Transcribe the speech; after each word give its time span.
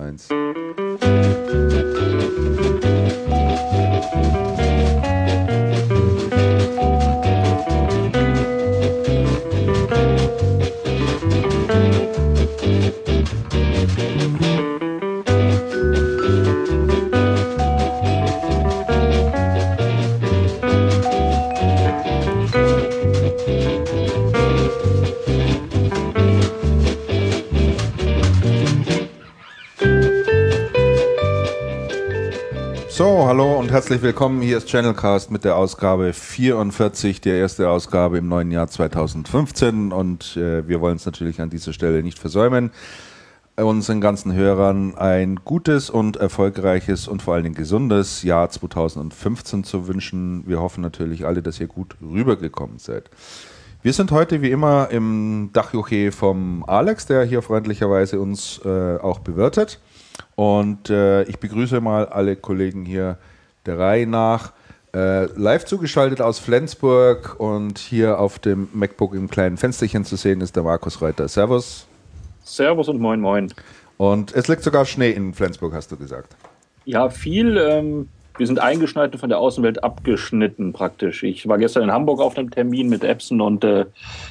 eins. 0.00 0.89
Herzlich 33.90 34.06
willkommen. 34.06 34.40
Hier 34.40 34.58
ist 34.58 34.68
Channelcast 34.68 35.32
mit 35.32 35.42
der 35.42 35.56
Ausgabe 35.56 36.12
44, 36.12 37.20
der 37.22 37.38
erste 37.38 37.68
Ausgabe 37.68 38.18
im 38.18 38.28
neuen 38.28 38.52
Jahr 38.52 38.68
2015. 38.68 39.90
Und 39.90 40.36
äh, 40.36 40.68
wir 40.68 40.80
wollen 40.80 40.94
es 40.94 41.06
natürlich 41.06 41.40
an 41.40 41.50
dieser 41.50 41.72
Stelle 41.72 42.04
nicht 42.04 42.16
versäumen, 42.16 42.70
unseren 43.56 44.00
ganzen 44.00 44.32
Hörern 44.32 44.94
ein 44.94 45.40
gutes 45.44 45.90
und 45.90 46.18
erfolgreiches 46.18 47.08
und 47.08 47.22
vor 47.22 47.34
allen 47.34 47.42
Dingen 47.42 47.56
gesundes 47.56 48.22
Jahr 48.22 48.48
2015 48.48 49.64
zu 49.64 49.88
wünschen. 49.88 50.44
Wir 50.46 50.60
hoffen 50.60 50.82
natürlich 50.82 51.26
alle, 51.26 51.42
dass 51.42 51.58
ihr 51.58 51.66
gut 51.66 51.96
rübergekommen 52.00 52.78
seid. 52.78 53.10
Wir 53.82 53.92
sind 53.92 54.12
heute 54.12 54.40
wie 54.40 54.52
immer 54.52 54.90
im 54.92 55.50
Dachjoche 55.52 56.12
vom 56.12 56.62
Alex, 56.64 57.06
der 57.06 57.24
hier 57.24 57.42
freundlicherweise 57.42 58.20
uns 58.20 58.60
äh, 58.64 58.98
auch 58.98 59.18
bewirtet. 59.18 59.80
Und 60.36 60.90
äh, 60.90 61.24
ich 61.24 61.40
begrüße 61.40 61.80
mal 61.80 62.06
alle 62.06 62.36
Kollegen 62.36 62.84
hier 62.84 63.18
der 63.66 63.78
Reihe 63.78 64.06
nach. 64.06 64.52
Äh, 64.92 65.26
live 65.36 65.64
zugeschaltet 65.64 66.20
aus 66.20 66.40
Flensburg 66.40 67.38
und 67.38 67.78
hier 67.78 68.18
auf 68.18 68.40
dem 68.40 68.68
MacBook 68.72 69.14
im 69.14 69.30
kleinen 69.30 69.56
Fensterchen 69.56 70.04
zu 70.04 70.16
sehen 70.16 70.40
ist 70.40 70.56
der 70.56 70.64
Markus 70.64 71.00
Reuter. 71.00 71.28
Servus. 71.28 71.86
Servus 72.42 72.88
und 72.88 73.00
moin 73.00 73.20
moin. 73.20 73.52
Und 73.98 74.34
es 74.34 74.48
liegt 74.48 74.64
sogar 74.64 74.86
Schnee 74.86 75.10
in 75.10 75.34
Flensburg, 75.34 75.74
hast 75.74 75.92
du 75.92 75.96
gesagt. 75.96 76.34
Ja, 76.86 77.08
viel. 77.08 77.56
Ähm, 77.56 78.08
wir 78.40 78.46
sind 78.46 78.58
eingeschneit 78.58 79.12
und 79.12 79.18
von 79.18 79.28
der 79.28 79.38
Außenwelt 79.38 79.84
abgeschnitten 79.84 80.72
praktisch. 80.72 81.22
Ich 81.22 81.46
war 81.46 81.58
gestern 81.58 81.82
in 81.82 81.92
Hamburg 81.92 82.20
auf 82.20 82.38
einem 82.38 82.50
Termin 82.50 82.88
mit 82.88 83.04
Epson 83.04 83.42
und 83.42 83.62
äh, 83.64 83.84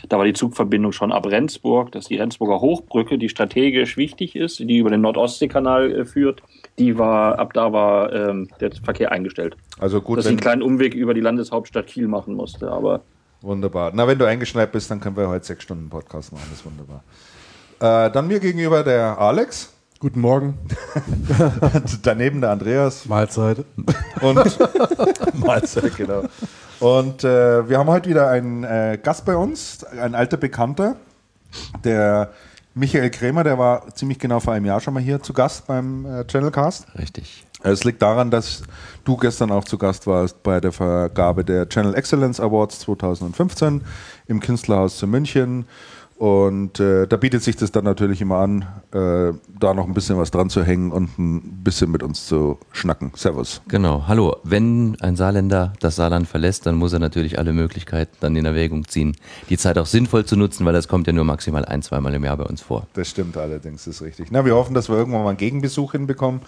da 0.10 0.18
war 0.18 0.26
die 0.26 0.34
Zugverbindung 0.34 0.92
schon 0.92 1.12
ab 1.12 1.28
Rendsburg. 1.28 1.92
Das 1.92 2.06
ist 2.06 2.10
die 2.10 2.18
Rendsburger 2.18 2.60
Hochbrücke, 2.60 3.20
die 3.20 3.30
strategisch 3.30 3.98
wichtig 3.98 4.36
ist, 4.36 4.58
die 4.60 4.80
über 4.80 4.90
den 4.90 5.02
Nordostseekanal 5.02 5.92
äh, 5.92 6.06
führt. 6.06 6.42
Die 6.80 6.98
war, 6.98 7.38
ab 7.38 7.54
da 7.54 7.72
war 7.72 8.12
ähm, 8.14 8.48
der 8.60 8.72
Verkehr 8.84 9.12
eingestellt. 9.12 9.56
Also 9.80 10.02
gut, 10.02 10.18
Dass 10.18 10.26
ich 10.26 10.30
einen 10.30 10.40
kleinen 10.40 10.62
Umweg 10.62 10.94
über 10.96 11.14
die 11.14 11.22
Landeshauptstadt 11.22 11.88
Kiel 11.88 12.08
machen 12.08 12.34
musste, 12.34 12.72
aber 12.72 13.02
Wunderbar. 13.42 13.92
Na, 13.94 14.06
wenn 14.06 14.20
du 14.20 14.26
eingeschneit 14.26 14.72
bist, 14.72 14.92
dann 14.92 15.00
können 15.00 15.16
wir 15.16 15.30
heute 15.30 15.46
sechs 15.46 15.64
Stunden 15.64 15.90
Podcast 15.90 16.34
machen. 16.34 16.44
Das 16.50 16.60
ist 16.60 16.66
wunderbar. 16.66 17.04
Äh, 17.80 18.12
dann 18.12 18.28
mir 18.28 18.40
gegenüber 18.40 18.84
der 18.84 19.18
Alex. 19.18 19.74
Guten 20.00 20.20
Morgen. 20.20 20.58
Daneben 22.04 22.42
der 22.42 22.52
Andreas. 22.52 23.06
Mahlzeit. 23.06 23.64
Und 24.22 24.60
Mahlzeit, 25.36 25.96
genau. 25.96 26.24
Und 26.80 27.24
äh, 27.24 27.70
wir 27.70 27.78
haben 27.78 27.88
heute 27.88 28.10
wieder 28.10 28.30
einen 28.30 28.64
äh, 28.64 28.98
Gast 29.02 29.26
bei 29.26 29.36
uns, 29.36 29.84
ein 29.86 30.16
alter 30.16 30.38
Bekannter, 30.38 30.98
der 31.84 32.32
Michael 32.74 33.10
Krämer, 33.10 33.44
der 33.44 33.58
war 33.58 33.94
ziemlich 33.96 34.20
genau 34.20 34.40
vor 34.40 34.54
einem 34.54 34.66
Jahr 34.66 34.80
schon 34.80 34.94
mal 34.94 35.04
hier 35.04 35.22
zu 35.22 35.34
Gast 35.34 35.68
beim 35.68 36.06
äh, 36.06 36.26
Channelcast. 36.26 36.86
Richtig. 36.98 37.46
Es 37.62 37.84
liegt 37.84 38.02
daran, 38.02 38.32
dass 38.32 38.64
du 39.04 39.18
gestern 39.18 39.52
auch 39.52 39.66
zu 39.66 39.78
Gast 39.78 40.08
warst 40.08 40.44
bei 40.44 40.62
der 40.62 40.72
Vergabe 40.72 41.44
der 41.44 41.68
Channel 41.68 41.94
Excellence 41.94 42.40
Awards 42.40 42.80
2015 42.80 43.82
im 44.28 44.40
Künstlerhaus 44.40 44.98
zu 44.98 45.08
München. 45.08 45.66
Und 46.20 46.82
äh, 46.82 47.08
da 47.08 47.16
bietet 47.16 47.44
sich 47.44 47.56
das 47.56 47.72
dann 47.72 47.86
natürlich 47.86 48.20
immer 48.20 48.40
an, 48.40 48.64
äh, 48.92 49.32
da 49.58 49.74
noch 49.74 49.88
ein 49.88 49.94
bisschen 49.94 50.18
was 50.18 50.32
dran 50.32 50.50
zu 50.50 50.66
hängen 50.66 50.92
und 50.92 51.18
ein 51.18 51.64
bisschen 51.64 51.90
mit 51.90 52.04
uns 52.04 52.28
zu 52.28 52.60
schnacken. 52.74 53.14
Servus. 53.16 53.62
Genau. 53.70 54.04
Hallo. 54.06 54.36
Wenn 54.44 54.98
ein 55.00 55.16
Saarländer 55.16 55.72
das 55.80 55.96
Saarland 55.96 56.28
verlässt, 56.28 56.66
dann 56.66 56.76
muss 56.76 56.92
er 56.92 57.00
natürlich 57.00 57.40
alle 57.40 57.54
Möglichkeiten 57.54 58.18
dann 58.20 58.36
in 58.36 58.46
Erwägung 58.46 58.86
ziehen, 58.86 59.16
die 59.50 59.58
Zeit 59.58 59.78
auch 59.78 59.86
sinnvoll 59.86 60.26
zu 60.26 60.36
nutzen, 60.36 60.66
weil 60.66 60.74
das 60.74 60.90
kommt 60.90 61.08
ja 61.08 61.14
nur 61.14 61.24
maximal 61.24 61.64
ein, 61.64 61.82
zweimal 61.82 62.14
im 62.14 62.26
Jahr 62.26 62.36
bei 62.36 62.44
uns 62.44 62.60
vor. 62.60 62.86
Das 62.96 63.08
stimmt 63.08 63.38
allerdings, 63.38 63.86
das 63.86 63.96
ist 63.96 64.02
richtig. 64.02 64.28
Na, 64.30 64.44
wir 64.44 64.56
hoffen, 64.56 64.74
dass 64.74 64.90
wir 64.90 64.98
irgendwann 64.98 65.24
mal 65.24 65.30
einen 65.30 65.38
Gegenbesuch 65.38 65.94
hinbekommen 65.94 66.42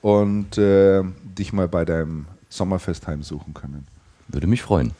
und 0.00 0.56
äh, 0.56 1.02
dich 1.22 1.52
mal 1.52 1.68
bei 1.68 1.84
deinem 1.84 2.28
Sommerfest 2.48 3.06
heimsuchen 3.06 3.52
können. 3.52 3.86
Würde 4.28 4.46
mich 4.46 4.62
freuen. 4.62 4.92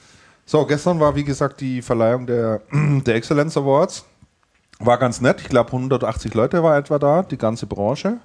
So, 0.45 0.67
gestern 0.67 1.01
war 1.01 1.17
wie 1.17 1.25
gesagt 1.25 1.63
die 1.63 1.81
Verleihung 1.81 2.27
der, 2.27 2.61
der 3.07 3.15
Excellence 3.15 3.57
Awards. 3.57 4.05
War 4.79 4.99
ganz 4.99 5.21
nett. 5.21 5.41
Ich 5.41 5.49
glaube, 5.49 5.73
180 5.73 6.35
Leute 6.35 6.63
war 6.63 6.77
etwa 6.77 6.99
da, 6.99 7.23
die 7.23 7.39
ganze 7.39 7.67
Branche. 7.67 8.19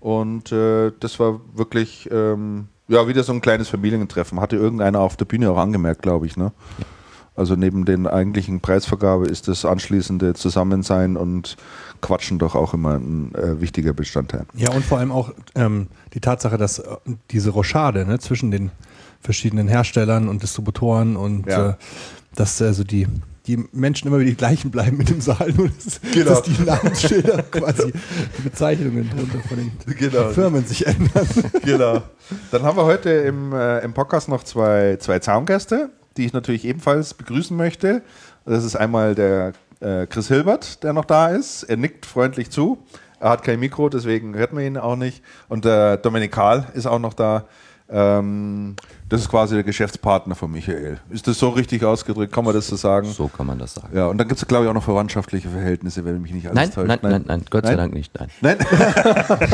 Und 0.00 0.52
äh, 0.52 0.92
das 1.00 1.18
war 1.18 1.40
wirklich 1.54 2.08
ähm, 2.12 2.68
ja 2.88 3.06
wieder 3.08 3.22
so 3.22 3.32
ein 3.32 3.40
kleines 3.40 3.68
Familientreffen. 3.68 4.40
Hatte 4.40 4.56
irgendeiner 4.56 5.00
auf 5.00 5.16
der 5.16 5.24
Bühne 5.24 5.50
auch 5.50 5.56
angemerkt, 5.58 6.02
glaube 6.02 6.26
ich. 6.26 6.36
Ne? 6.36 6.52
Also 7.36 7.56
neben 7.56 7.84
den 7.84 8.06
eigentlichen 8.06 8.60
Preisvergabe 8.60 9.26
ist 9.26 9.48
das 9.48 9.64
anschließende 9.64 10.34
Zusammensein 10.34 11.16
und 11.16 11.56
Quatschen 12.00 12.38
doch 12.38 12.54
auch 12.54 12.74
immer 12.74 12.94
ein 12.96 13.34
äh, 13.34 13.60
wichtiger 13.60 13.92
Bestandteil. 13.92 14.46
Ja, 14.54 14.70
und 14.70 14.84
vor 14.84 14.98
allem 14.98 15.10
auch 15.10 15.32
ähm, 15.54 15.88
die 16.12 16.20
Tatsache, 16.20 16.58
dass 16.58 16.78
äh, 16.80 16.96
diese 17.30 17.50
Rochade 17.50 18.04
ne, 18.06 18.18
zwischen 18.18 18.50
den 18.50 18.70
verschiedenen 19.20 19.66
Herstellern 19.68 20.28
und 20.28 20.42
Distributoren 20.42 21.16
und 21.16 21.46
Ja. 21.46 21.70
äh, 21.70 21.74
dass 22.36 22.60
also 22.60 22.84
die, 22.84 23.06
die 23.46 23.62
Menschen 23.72 24.08
immer 24.08 24.18
wieder 24.18 24.30
die 24.30 24.36
gleichen 24.36 24.70
bleiben 24.70 24.96
mit 24.96 25.10
dem 25.10 25.20
Saal, 25.20 25.52
nur 25.52 25.68
dass, 25.68 26.00
Genau. 26.12 26.30
dass 26.30 26.42
die 26.42 26.62
Namensschilder 26.62 27.42
quasi, 27.42 27.92
die 28.38 28.42
Bezeichnungen 28.42 29.10
drunter 29.10 29.38
von 29.46 29.56
den 29.58 29.96
Genau. 29.98 30.30
Firmen 30.30 30.64
sich 30.64 30.86
ändern. 30.86 31.26
genau. 31.62 32.02
Dann 32.50 32.62
haben 32.62 32.76
wir 32.78 32.84
heute 32.84 33.10
im, 33.10 33.52
äh, 33.52 33.80
im 33.80 33.92
Podcast 33.92 34.28
noch 34.28 34.44
zwei, 34.44 34.96
zwei 34.98 35.18
Zaungäste, 35.18 35.90
die 36.16 36.24
ich 36.24 36.32
natürlich 36.32 36.64
ebenfalls 36.64 37.12
begrüßen 37.14 37.54
möchte. 37.56 38.02
Das 38.46 38.64
ist 38.64 38.76
einmal 38.76 39.14
der 39.14 39.52
äh, 39.80 40.06
Chris 40.06 40.28
Hilbert, 40.28 40.82
der 40.82 40.92
noch 40.94 41.04
da 41.04 41.28
ist. 41.28 41.64
Er 41.64 41.76
nickt 41.76 42.06
freundlich 42.06 42.50
zu. 42.50 42.78
Er 43.20 43.30
hat 43.30 43.42
kein 43.42 43.60
Mikro, 43.60 43.88
deswegen 43.90 44.34
hört 44.36 44.52
man 44.54 44.64
ihn 44.64 44.76
auch 44.78 44.96
nicht. 44.96 45.22
Und 45.48 45.64
der 45.66 45.96
Dominik 45.98 46.32
Karl 46.32 46.66
ist 46.74 46.86
auch 46.86 46.98
noch 46.98 47.14
da. 47.14 47.46
Ähm, 47.90 48.76
das 49.14 49.22
ist 49.22 49.28
quasi 49.28 49.54
der 49.54 49.64
Geschäftspartner 49.64 50.34
von 50.34 50.50
Michael. 50.50 50.98
Ist 51.10 51.26
das 51.26 51.38
so 51.38 51.50
richtig 51.50 51.84
ausgedrückt? 51.84 52.32
Kann 52.32 52.44
man 52.44 52.52
das 52.54 52.66
so 52.66 52.76
sagen? 52.76 53.06
So 53.08 53.28
kann 53.28 53.46
man 53.46 53.58
das 53.58 53.74
sagen. 53.74 53.96
Ja, 53.96 54.06
und 54.08 54.18
dann 54.18 54.28
gibt 54.28 54.40
es, 54.40 54.46
glaube 54.46 54.64
ich, 54.64 54.70
auch 54.70 54.74
noch 54.74 54.82
verwandtschaftliche 54.82 55.48
Verhältnisse, 55.48 56.04
wenn 56.04 56.20
mich 56.20 56.32
nicht 56.32 56.46
alles 56.46 56.56
Nein, 56.56 56.70
täuscht. 56.72 56.88
nein, 56.88 56.98
nein, 57.02 57.24
nein, 57.26 57.44
Gott 57.48 57.64
sei 57.64 57.70
Nein? 57.70 57.78
Dank 57.78 57.94
nicht. 57.94 58.12
Nein. 58.18 58.28
Nein? 58.40 58.58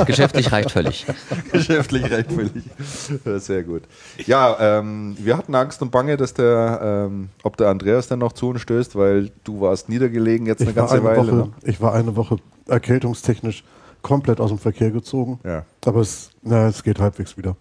Geschäftlich 0.06 0.50
reicht 0.50 0.70
völlig. 0.70 1.06
Geschäftlich 1.52 2.10
recht 2.10 2.32
völlig. 2.32 2.62
Sehr 3.42 3.62
gut. 3.62 3.82
Ja, 4.26 4.56
ähm, 4.78 5.16
wir 5.18 5.36
hatten 5.36 5.54
Angst 5.54 5.82
und 5.82 5.90
Bange, 5.90 6.16
dass 6.16 6.34
der, 6.34 6.80
ähm, 7.08 7.28
ob 7.42 7.56
der 7.56 7.68
Andreas 7.68 8.08
dann 8.08 8.20
noch 8.20 8.32
zu 8.32 8.48
uns 8.48 8.60
stößt, 8.62 8.96
weil 8.96 9.30
du 9.44 9.60
warst 9.60 9.88
niedergelegen 9.88 10.46
jetzt 10.46 10.62
eine 10.62 10.70
Ich 10.70 10.76
war, 10.76 10.88
ganze 10.88 10.94
eine 10.96 11.04
Weile. 11.04 11.26
Woche, 11.26 11.36
ne? 11.36 11.52
ich 11.64 11.80
war 11.80 11.94
eine 11.94 12.16
Woche 12.16 12.36
erkältungstechnisch 12.66 13.64
komplett 14.02 14.40
aus 14.40 14.50
dem 14.50 14.58
Verkehr 14.58 14.90
gezogen. 14.90 15.38
Ja, 15.44 15.64
Aber 15.84 16.00
es, 16.00 16.30
na, 16.42 16.68
es 16.68 16.82
geht 16.82 16.98
halbwegs 16.98 17.36
wieder. 17.36 17.56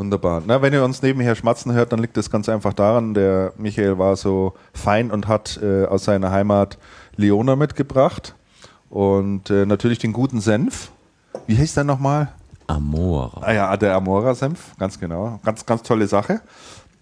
Wunderbar. 0.00 0.42
Na, 0.44 0.62
wenn 0.62 0.72
ihr 0.72 0.82
uns 0.82 1.02
nebenher 1.02 1.36
schmatzen 1.36 1.72
hört, 1.72 1.92
dann 1.92 2.00
liegt 2.00 2.16
das 2.16 2.30
ganz 2.30 2.48
einfach 2.48 2.72
daran, 2.72 3.14
der 3.14 3.52
Michael 3.56 3.98
war 3.98 4.16
so 4.16 4.54
fein 4.74 5.12
und 5.12 5.28
hat 5.28 5.60
äh, 5.62 5.84
aus 5.84 6.04
seiner 6.04 6.32
Heimat 6.32 6.78
Leona 7.16 7.54
mitgebracht 7.54 8.34
und 8.88 9.50
äh, 9.50 9.66
natürlich 9.66 9.98
den 9.98 10.12
guten 10.12 10.40
Senf. 10.40 10.90
Wie 11.46 11.56
heißt 11.56 11.76
der 11.76 11.84
nochmal? 11.84 12.32
Amora. 12.66 13.42
Ah 13.42 13.52
ja, 13.52 13.76
der 13.76 13.94
Amora-Senf, 13.94 14.76
ganz 14.78 14.98
genau. 14.98 15.38
Ganz, 15.44 15.66
ganz 15.66 15.82
tolle 15.82 16.06
Sache. 16.06 16.40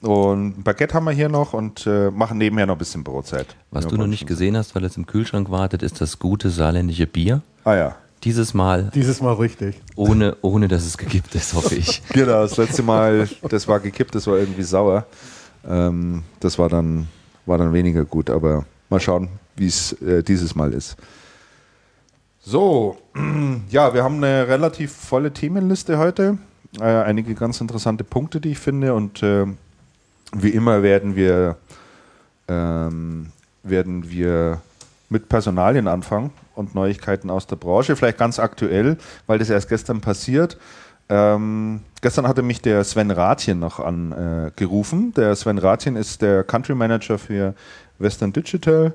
Und 0.00 0.58
ein 0.58 0.62
Baguette 0.62 0.94
haben 0.94 1.04
wir 1.04 1.12
hier 1.12 1.28
noch 1.28 1.52
und 1.52 1.86
äh, 1.86 2.10
machen 2.10 2.38
nebenher 2.38 2.66
noch 2.66 2.76
ein 2.76 2.78
bisschen 2.78 3.04
Brotzeit. 3.04 3.56
Was 3.70 3.86
du 3.86 3.96
noch 3.96 4.06
nicht 4.06 4.26
gesehen 4.26 4.56
hast, 4.56 4.74
weil 4.74 4.84
es 4.84 4.96
im 4.96 5.06
Kühlschrank 5.06 5.50
wartet, 5.50 5.82
ist 5.82 6.00
das 6.00 6.18
gute 6.18 6.50
saarländische 6.50 7.06
Bier. 7.06 7.42
Ah 7.64 7.74
ja, 7.74 7.96
Dieses 8.24 8.54
Mal 8.54 8.90
Dieses 8.94 9.20
Mal 9.20 9.34
richtig. 9.34 9.80
ohne, 9.94 10.36
ohne 10.42 10.68
dass 10.68 10.84
es 10.84 10.98
gekippt 10.98 11.34
ist, 11.34 11.54
hoffe 11.54 11.74
ich. 11.74 12.02
genau. 12.12 12.42
Das 12.42 12.56
letzte 12.56 12.82
Mal, 12.82 13.28
das 13.48 13.68
war 13.68 13.80
gekippt, 13.80 14.14
das 14.14 14.26
war 14.26 14.38
irgendwie 14.38 14.62
sauer. 14.62 15.06
Ähm, 15.66 16.22
das 16.40 16.58
war 16.58 16.68
dann, 16.68 17.08
war 17.46 17.58
dann 17.58 17.72
weniger 17.72 18.04
gut, 18.04 18.30
aber 18.30 18.64
mal 18.90 19.00
schauen, 19.00 19.28
wie 19.56 19.66
es 19.66 19.92
äh, 20.02 20.22
dieses 20.22 20.54
Mal 20.54 20.72
ist. 20.72 20.96
So, 22.40 22.96
ja, 23.70 23.92
wir 23.94 24.02
haben 24.02 24.16
eine 24.16 24.48
relativ 24.48 24.92
volle 24.92 25.32
Themenliste 25.32 25.98
heute. 25.98 26.38
Äh, 26.80 26.84
einige 26.84 27.34
ganz 27.34 27.60
interessante 27.60 28.04
Punkte, 28.04 28.40
die 28.40 28.50
ich 28.50 28.58
finde. 28.58 28.94
Und 28.94 29.22
äh, 29.22 29.46
wie 30.32 30.50
immer 30.50 30.82
werden 30.82 31.16
wir, 31.16 31.56
ähm, 32.48 33.32
werden 33.62 34.10
wir 34.10 34.60
mit 35.08 35.28
Personalien 35.28 35.88
anfangen 35.88 36.30
und 36.54 36.74
Neuigkeiten 36.74 37.30
aus 37.30 37.46
der 37.46 37.56
Branche. 37.56 37.96
Vielleicht 37.96 38.18
ganz 38.18 38.38
aktuell, 38.38 38.98
weil 39.26 39.38
das 39.38 39.50
erst 39.50 39.68
gestern 39.68 40.00
passiert. 40.00 40.58
Ähm, 41.08 41.80
gestern 42.02 42.28
hatte 42.28 42.42
mich 42.42 42.60
der 42.60 42.84
Sven 42.84 43.10
Rathjen 43.10 43.58
noch 43.58 43.80
angerufen. 43.80 45.10
Äh, 45.10 45.20
der 45.20 45.36
Sven 45.36 45.58
Rathjen 45.58 45.96
ist 45.96 46.20
der 46.20 46.44
Country 46.44 46.74
Manager 46.74 47.18
für 47.18 47.54
Western 47.98 48.32
Digital. 48.32 48.92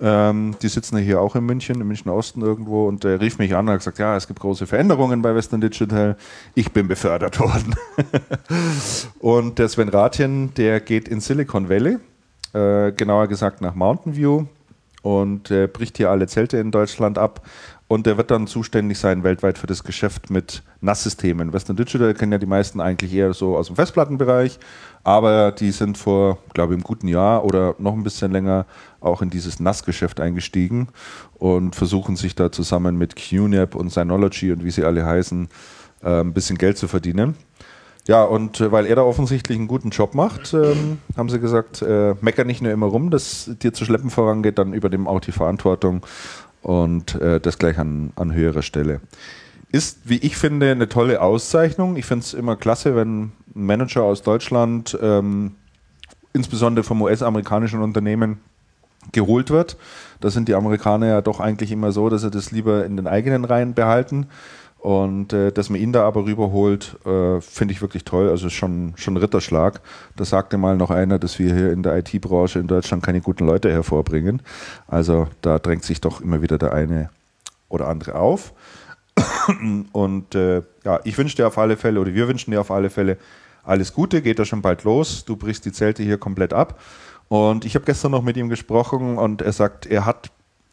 Ähm, 0.00 0.56
die 0.62 0.68
sitzen 0.68 0.96
hier 0.98 1.20
auch 1.20 1.36
in 1.36 1.44
München, 1.44 1.80
im 1.80 1.86
München 1.86 2.10
Osten 2.10 2.40
irgendwo, 2.40 2.88
und 2.88 3.04
er 3.04 3.20
rief 3.20 3.38
mich 3.38 3.54
an 3.54 3.66
und 3.66 3.74
hat 3.74 3.80
gesagt, 3.80 3.98
ja, 3.98 4.16
es 4.16 4.26
gibt 4.26 4.40
große 4.40 4.66
Veränderungen 4.66 5.20
bei 5.20 5.34
Western 5.34 5.60
Digital. 5.60 6.16
Ich 6.54 6.72
bin 6.72 6.88
befördert 6.88 7.38
worden. 7.40 7.74
und 9.20 9.58
der 9.58 9.68
Sven 9.68 9.90
Rathjen, 9.90 10.54
der 10.54 10.80
geht 10.80 11.08
in 11.08 11.20
Silicon 11.20 11.68
Valley, 11.68 11.98
äh, 12.54 12.92
genauer 12.92 13.28
gesagt 13.28 13.60
nach 13.60 13.74
Mountain 13.74 14.16
View 14.16 14.46
und 15.02 15.50
äh, 15.50 15.66
bricht 15.66 15.96
hier 15.96 16.10
alle 16.10 16.26
Zelte 16.26 16.56
in 16.58 16.70
Deutschland 16.70 17.18
ab. 17.18 17.46
Und 17.88 18.06
der 18.06 18.16
wird 18.16 18.30
dann 18.30 18.46
zuständig 18.46 18.98
sein 18.98 19.22
weltweit 19.22 19.58
für 19.58 19.66
das 19.66 19.84
Geschäft 19.84 20.30
mit 20.30 20.62
NAS-Systemen. 20.80 21.52
Western 21.52 21.76
Digital 21.76 22.14
kennen 22.14 22.32
ja 22.32 22.38
die 22.38 22.46
meisten 22.46 22.80
eigentlich 22.80 23.12
eher 23.12 23.34
so 23.34 23.54
aus 23.54 23.66
dem 23.66 23.76
Festplattenbereich, 23.76 24.58
aber 25.04 25.52
die 25.52 25.72
sind 25.72 25.98
vor, 25.98 26.38
glaube 26.54 26.72
ich, 26.72 26.76
einem 26.78 26.84
guten 26.84 27.06
Jahr 27.06 27.44
oder 27.44 27.74
noch 27.78 27.92
ein 27.92 28.02
bisschen 28.02 28.32
länger 28.32 28.64
auch 29.00 29.20
in 29.20 29.28
dieses 29.28 29.60
NAS-Geschäft 29.60 30.20
eingestiegen 30.20 30.88
und 31.34 31.76
versuchen 31.76 32.16
sich 32.16 32.34
da 32.34 32.50
zusammen 32.50 32.96
mit 32.96 33.14
QNAP 33.14 33.74
und 33.74 33.92
Synology 33.92 34.52
und 34.52 34.64
wie 34.64 34.70
sie 34.70 34.84
alle 34.84 35.04
heißen, 35.04 35.48
äh, 36.02 36.20
ein 36.20 36.32
bisschen 36.32 36.56
Geld 36.56 36.78
zu 36.78 36.88
verdienen. 36.88 37.36
Ja, 38.08 38.24
und 38.24 38.60
äh, 38.60 38.72
weil 38.72 38.86
er 38.86 38.96
da 38.96 39.02
offensichtlich 39.02 39.56
einen 39.56 39.68
guten 39.68 39.90
Job 39.90 40.14
macht, 40.14 40.54
ähm, 40.54 40.98
haben 41.16 41.28
sie 41.28 41.38
gesagt, 41.38 41.82
äh, 41.82 42.14
mecker 42.20 42.44
nicht 42.44 42.60
nur 42.60 42.72
immer 42.72 42.86
rum, 42.86 43.10
dass 43.10 43.50
dir 43.62 43.72
zu 43.72 43.84
schleppen 43.84 44.10
vorangeht, 44.10 44.58
dann 44.58 44.72
übernimm 44.72 45.06
auch 45.06 45.20
die 45.20 45.32
Verantwortung 45.32 46.04
und 46.62 47.14
äh, 47.20 47.40
das 47.40 47.58
gleich 47.58 47.78
an, 47.78 48.12
an 48.16 48.34
höherer 48.34 48.62
Stelle. 48.62 49.00
Ist, 49.70 50.00
wie 50.04 50.18
ich 50.18 50.36
finde, 50.36 50.70
eine 50.70 50.88
tolle 50.88 51.22
Auszeichnung. 51.22 51.96
Ich 51.96 52.04
finde 52.04 52.24
es 52.24 52.34
immer 52.34 52.56
klasse, 52.56 52.94
wenn 52.96 53.22
ein 53.22 53.32
Manager 53.54 54.02
aus 54.02 54.22
Deutschland, 54.22 54.98
ähm, 55.00 55.52
insbesondere 56.32 56.84
vom 56.84 57.00
US-amerikanischen 57.02 57.82
Unternehmen, 57.82 58.40
geholt 59.12 59.50
wird. 59.50 59.76
Da 60.20 60.30
sind 60.30 60.48
die 60.48 60.54
Amerikaner 60.54 61.06
ja 61.06 61.20
doch 61.20 61.40
eigentlich 61.40 61.72
immer 61.72 61.90
so, 61.90 62.08
dass 62.08 62.22
sie 62.22 62.30
das 62.30 62.52
lieber 62.52 62.84
in 62.84 62.96
den 62.96 63.06
eigenen 63.06 63.44
Reihen 63.44 63.74
behalten. 63.74 64.28
Und 64.82 65.32
äh, 65.32 65.52
dass 65.52 65.70
man 65.70 65.80
ihn 65.80 65.92
da 65.92 66.04
aber 66.04 66.24
rüberholt, 66.24 66.96
äh, 67.06 67.40
finde 67.40 67.72
ich 67.72 67.80
wirklich 67.80 68.04
toll. 68.04 68.28
Also 68.28 68.50
schon, 68.50 68.94
schon 68.96 69.16
Ritterschlag. 69.16 69.80
Da 70.16 70.24
sagte 70.24 70.58
mal 70.58 70.76
noch 70.76 70.90
einer, 70.90 71.20
dass 71.20 71.38
wir 71.38 71.54
hier 71.54 71.70
in 71.70 71.84
der 71.84 71.96
IT-Branche 71.98 72.58
in 72.58 72.66
Deutschland 72.66 73.00
keine 73.00 73.20
guten 73.20 73.46
Leute 73.46 73.70
hervorbringen. 73.70 74.42
Also 74.88 75.28
da 75.40 75.60
drängt 75.60 75.84
sich 75.84 76.00
doch 76.00 76.20
immer 76.20 76.42
wieder 76.42 76.58
der 76.58 76.72
eine 76.72 77.10
oder 77.68 77.86
andere 77.86 78.16
auf. 78.16 78.54
Und 79.92 80.34
äh, 80.34 80.62
ja, 80.84 80.98
ich 81.04 81.16
wünsche 81.16 81.36
dir 81.36 81.46
auf 81.46 81.58
alle 81.58 81.76
Fälle, 81.76 82.00
oder 82.00 82.12
wir 82.12 82.26
wünschen 82.26 82.50
dir 82.50 82.60
auf 82.60 82.72
alle 82.72 82.90
Fälle 82.90 83.18
alles 83.62 83.92
Gute, 83.92 84.20
geht 84.20 84.40
da 84.40 84.44
schon 84.44 84.62
bald 84.62 84.82
los. 84.82 85.24
Du 85.24 85.36
brichst 85.36 85.64
die 85.64 85.70
Zelte 85.70 86.02
hier 86.02 86.18
komplett 86.18 86.52
ab. 86.52 86.80
Und 87.28 87.64
ich 87.64 87.76
habe 87.76 87.84
gestern 87.84 88.10
noch 88.10 88.22
mit 88.22 88.36
ihm 88.36 88.48
gesprochen 88.48 89.16
und 89.16 89.42
er 89.42 89.52
sagt, 89.52 89.86
er 89.86 90.06
hat 90.06 90.32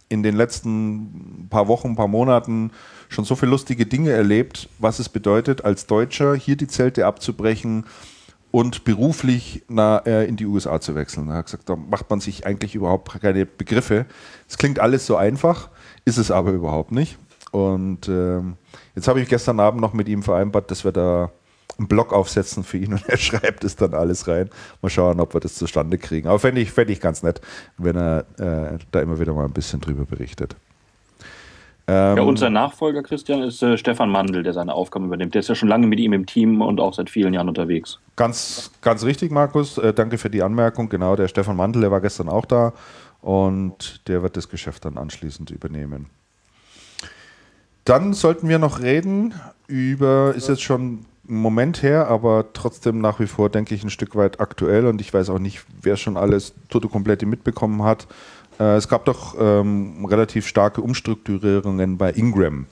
in 0.09 0.23
den 0.23 0.35
letzten 0.35 1.47
paar 1.51 1.67
Wochen, 1.67 1.95
paar 1.95 2.07
Monaten 2.07 2.71
schon 3.09 3.25
so 3.25 3.35
viele 3.35 3.51
lustige 3.51 3.85
Dinge 3.85 4.11
erlebt, 4.11 4.69
was 4.77 4.99
es 4.99 5.09
bedeutet, 5.09 5.65
als 5.65 5.87
Deutscher 5.87 6.35
hier 6.35 6.55
die 6.55 6.67
Zelte 6.67 7.05
abzubrechen 7.05 7.85
und 8.51 8.83
beruflich 8.83 9.63
na, 9.67 9.97
äh, 9.99 10.25
in 10.25 10.37
die 10.37 10.45
USA 10.45 10.79
zu 10.79 10.95
wechseln. 10.95 11.27
Er 11.29 11.37
hat 11.37 11.45
gesagt, 11.45 11.69
da 11.69 11.75
macht 11.75 12.09
man 12.09 12.19
sich 12.19 12.45
eigentlich 12.45 12.75
überhaupt 12.75 13.21
keine 13.21 13.45
Begriffe. 13.45 14.05
Es 14.47 14.57
klingt 14.57 14.79
alles 14.79 15.05
so 15.05 15.17
einfach, 15.17 15.69
ist 16.05 16.17
es 16.17 16.31
aber 16.31 16.51
überhaupt 16.51 16.91
nicht. 16.91 17.17
Und 17.51 18.07
äh, 18.07 18.41
jetzt 18.95 19.07
habe 19.07 19.21
ich 19.21 19.27
gestern 19.27 19.59
Abend 19.59 19.81
noch 19.81 19.93
mit 19.93 20.07
ihm 20.07 20.23
vereinbart, 20.23 20.69
dass 20.71 20.83
wir 20.83 20.91
da 20.91 21.31
einen 21.77 21.87
Blog 21.87 22.13
aufsetzen 22.13 22.63
für 22.63 22.77
ihn 22.77 22.93
und 22.93 23.07
er 23.07 23.17
schreibt 23.17 23.63
es 23.63 23.75
dann 23.75 23.93
alles 23.93 24.27
rein. 24.27 24.49
Mal 24.81 24.89
schauen, 24.89 25.19
ob 25.19 25.33
wir 25.33 25.39
das 25.39 25.55
zustande 25.55 25.97
kriegen. 25.97 26.27
Aber 26.27 26.39
fände 26.39 26.61
ich, 26.61 26.71
fänd 26.71 26.89
ich 26.89 26.99
ganz 26.99 27.23
nett, 27.23 27.41
wenn 27.77 27.95
er 27.95 28.25
äh, 28.37 28.77
da 28.91 29.01
immer 29.01 29.19
wieder 29.19 29.33
mal 29.33 29.45
ein 29.45 29.53
bisschen 29.53 29.81
drüber 29.81 30.05
berichtet. 30.05 30.55
Ähm, 31.89 32.17
ja, 32.17 32.21
unser 32.21 32.51
Nachfolger, 32.51 33.01
Christian, 33.01 33.41
ist 33.41 33.63
äh, 33.63 33.75
Stefan 33.75 34.11
Mandl, 34.11 34.43
der 34.43 34.53
seine 34.53 34.75
Aufgaben 34.75 35.05
übernimmt. 35.05 35.33
Der 35.33 35.39
ist 35.39 35.47
ja 35.47 35.55
schon 35.55 35.69
lange 35.69 35.87
mit 35.87 35.99
ihm 35.99 36.13
im 36.13 36.27
Team 36.27 36.61
und 36.61 36.79
auch 36.79 36.93
seit 36.93 37.09
vielen 37.09 37.33
Jahren 37.33 37.47
unterwegs. 37.47 37.97
Ganz, 38.15 38.69
ganz 38.81 39.03
richtig, 39.03 39.31
Markus. 39.31 39.79
Äh, 39.79 39.91
danke 39.91 40.19
für 40.19 40.29
die 40.29 40.43
Anmerkung. 40.43 40.89
Genau, 40.89 41.15
der 41.15 41.27
Stefan 41.27 41.55
Mandl, 41.55 41.81
der 41.81 41.89
war 41.89 41.99
gestern 41.99 42.29
auch 42.29 42.45
da 42.45 42.73
und 43.21 44.07
der 44.07 44.21
wird 44.21 44.37
das 44.37 44.49
Geschäft 44.49 44.85
dann 44.85 44.99
anschließend 44.99 45.49
übernehmen. 45.49 46.05
Dann 47.85 48.13
sollten 48.13 48.47
wir 48.49 48.59
noch 48.59 48.81
reden 48.81 49.33
über, 49.65 50.35
ist 50.35 50.47
jetzt 50.47 50.61
schon 50.61 51.05
Moment 51.23 51.81
her, 51.81 52.07
aber 52.07 52.53
trotzdem 52.53 53.01
nach 53.01 53.19
wie 53.19 53.25
vor, 53.25 53.49
denke 53.49 53.73
ich, 53.73 53.83
ein 53.83 53.89
Stück 53.89 54.15
weit 54.15 54.39
aktuell 54.39 54.85
und 54.85 55.01
ich 55.01 55.11
weiß 55.11 55.31
auch 55.31 55.39
nicht, 55.39 55.65
wer 55.81 55.97
schon 55.97 56.17
alles 56.17 56.53
Toto 56.69 56.87
Komplette 56.87 57.25
mitbekommen 57.25 57.81
hat. 57.81 58.07
Äh, 58.59 58.75
es 58.75 58.87
gab 58.87 59.05
doch 59.05 59.35
ähm, 59.39 60.05
relativ 60.05 60.47
starke 60.47 60.81
Umstrukturierungen 60.81 61.97
bei 61.97 62.11
Ingram. 62.11 62.65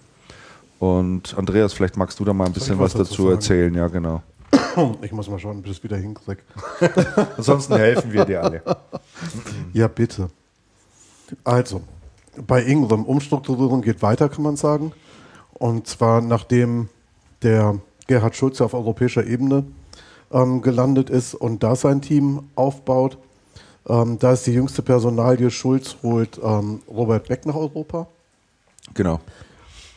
Und 0.80 1.36
Andreas, 1.38 1.74
vielleicht 1.74 1.98
magst 1.98 2.20
du 2.20 2.26
da 2.26 2.34
mal 2.34 2.46
ein 2.46 2.54
bisschen 2.54 2.78
was, 2.78 2.94
dazu 2.94 3.24
sagen? 3.24 3.36
erzählen, 3.36 3.74
ja, 3.74 3.88
genau. 3.88 4.22
Ich 5.02 5.12
muss 5.12 5.28
mal 5.30 5.40
schauen, 5.40 5.60
ob 5.60 5.66
ich 5.66 5.72
das 5.72 5.84
wieder 5.84 5.98
hinkriege. 5.98 6.42
Ansonsten 7.38 7.76
helfen 7.78 8.14
wir 8.14 8.26
dir 8.26 8.44
alle. 8.44 8.62
Ja, 9.74 9.88
bitte. 9.88 10.30
Also, 11.44 11.82
bei 12.46 12.64
Ingram, 12.64 13.04
Umstrukturierung 13.04 13.82
geht 13.82 14.02
weiter, 14.02 14.30
kann 14.30 14.44
man 14.44 14.56
sagen. 14.56 14.92
Und 15.54 15.88
zwar 15.88 16.22
nachdem 16.22 16.90
der 17.42 17.80
Gerhard 18.06 18.36
Schulze 18.36 18.64
auf 18.64 18.74
europäischer 18.74 19.26
Ebene 19.26 19.66
ähm, 20.32 20.62
gelandet 20.62 21.10
ist 21.10 21.34
und 21.34 21.64
da 21.64 21.76
sein 21.76 22.02
Team 22.02 22.44
aufbaut. 22.56 23.18
Ähm, 23.88 24.20
da 24.20 24.34
ist 24.34 24.46
die 24.46 24.52
jüngste 24.52 24.82
Personalie, 24.82 25.50
Schulz 25.50 25.98
holt 26.04 26.40
ähm, 26.44 26.82
Robert 26.90 27.28
Beck 27.28 27.46
nach 27.46 27.56
Europa. 27.56 28.08
Genau. 28.94 29.20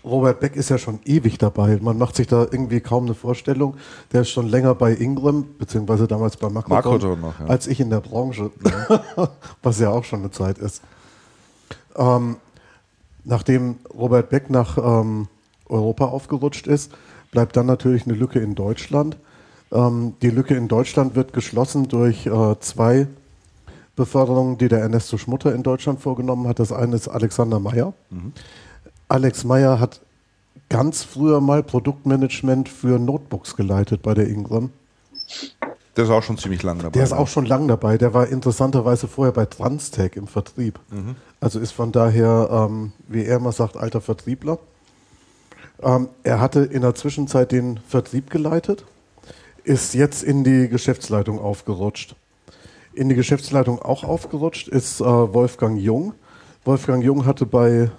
Robert 0.04 0.40
Beck 0.40 0.56
ist 0.56 0.70
ja 0.70 0.78
schon 0.78 1.00
ewig 1.04 1.36
dabei. 1.38 1.78
Man 1.80 1.98
macht 1.98 2.16
sich 2.16 2.26
da 2.26 2.42
irgendwie 2.42 2.80
kaum 2.80 3.04
eine 3.04 3.14
Vorstellung. 3.14 3.76
Der 4.12 4.22
ist 4.22 4.30
schon 4.30 4.48
länger 4.48 4.74
bei 4.74 4.94
Ingram, 4.94 5.46
beziehungsweise 5.58 6.06
damals 6.06 6.36
bei 6.36 6.48
Makroton, 6.48 7.22
ja. 7.22 7.46
als 7.46 7.66
ich 7.66 7.80
in 7.80 7.90
der 7.90 8.00
Branche, 8.00 8.50
was 9.62 9.78
ja 9.78 9.90
auch 9.90 10.04
schon 10.04 10.20
eine 10.20 10.30
Zeit 10.30 10.58
ist. 10.58 10.82
Ähm, 11.96 12.36
nachdem 13.24 13.76
Robert 13.92 14.30
Beck 14.30 14.48
nach 14.48 14.78
ähm, 14.78 15.28
Europa 15.68 16.06
aufgerutscht 16.06 16.66
ist, 16.66 16.92
bleibt 17.30 17.56
dann 17.56 17.66
natürlich 17.66 18.06
eine 18.06 18.14
Lücke 18.14 18.38
in 18.38 18.54
Deutschland. 18.54 19.18
Ähm, 19.70 20.14
die 20.22 20.30
Lücke 20.30 20.54
in 20.54 20.68
Deutschland 20.68 21.14
wird 21.14 21.34
geschlossen 21.34 21.88
durch 21.88 22.26
äh, 22.26 22.58
zwei 22.60 23.06
Beförderungen, 23.96 24.58
die 24.58 24.68
der 24.68 24.80
Ernesto 24.80 25.18
Schmutter 25.18 25.54
in 25.54 25.62
Deutschland 25.62 26.00
vorgenommen 26.00 26.46
hat. 26.48 26.58
Das 26.58 26.72
eine 26.72 26.96
ist 26.96 27.08
Alexander 27.08 27.60
Meyer. 27.60 27.92
Mhm. 28.10 28.32
Alex 29.08 29.44
Meyer 29.44 29.80
hat 29.80 30.00
ganz 30.68 31.02
früher 31.02 31.40
mal 31.40 31.62
Produktmanagement 31.62 32.68
für 32.68 32.98
Notebooks 32.98 33.56
geleitet 33.56 34.02
bei 34.02 34.14
der 34.14 34.28
Ingram. 34.28 34.70
Der 35.96 36.04
ist 36.04 36.10
auch 36.10 36.22
schon 36.22 36.38
ziemlich 36.38 36.62
lang 36.62 36.78
dabei. 36.78 36.92
Der 36.92 37.02
ist 37.02 37.12
auch 37.12 37.28
schon 37.28 37.44
lang 37.44 37.66
dabei. 37.66 37.98
Der 37.98 38.14
war 38.14 38.28
interessanterweise 38.28 39.08
vorher 39.08 39.32
bei 39.32 39.44
Transtech 39.46 40.12
im 40.14 40.28
Vertrieb. 40.28 40.78
Mhm. 40.90 41.16
Also 41.40 41.58
ist 41.58 41.72
von 41.72 41.92
daher, 41.92 42.48
ähm, 42.50 42.92
wie 43.08 43.24
er 43.24 43.36
immer 43.36 43.52
sagt, 43.52 43.76
alter 43.76 44.00
Vertriebler. 44.00 44.58
Ähm, 45.82 46.08
er 46.22 46.40
hatte 46.40 46.60
in 46.60 46.82
der 46.82 46.94
Zwischenzeit 46.94 47.52
den 47.52 47.80
Vertrieb 47.88 48.30
geleitet, 48.30 48.84
ist 49.64 49.94
jetzt 49.94 50.22
in 50.22 50.44
die 50.44 50.68
Geschäftsleitung 50.68 51.40
aufgerutscht. 51.40 52.14
In 52.92 53.08
die 53.08 53.14
Geschäftsleitung 53.14 53.80
auch 53.80 54.04
aufgerutscht 54.04 54.68
ist 54.68 55.00
äh, 55.00 55.04
Wolfgang 55.04 55.80
Jung. 55.80 56.14
Wolfgang 56.64 57.04
Jung 57.04 57.24
hatte 57.24 57.46
bei 57.46 57.90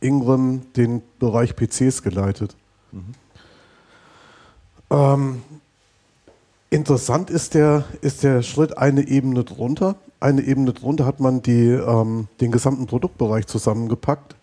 Ingram 0.00 0.62
den 0.74 1.02
Bereich 1.18 1.56
PCs 1.56 2.02
geleitet. 2.02 2.54
Mhm. 2.92 3.14
Ähm, 4.90 5.42
interessant 6.70 7.30
ist 7.30 7.54
der, 7.54 7.84
ist 8.00 8.22
der 8.22 8.42
Schritt 8.42 8.78
eine 8.78 9.06
Ebene 9.06 9.44
drunter. 9.44 9.96
Eine 10.20 10.42
Ebene 10.42 10.72
drunter 10.72 11.06
hat 11.06 11.20
man 11.20 11.42
die, 11.42 11.68
ähm, 11.68 12.28
den 12.40 12.52
gesamten 12.52 12.86
Produktbereich 12.86 13.46
zusammengepackt 13.46 14.36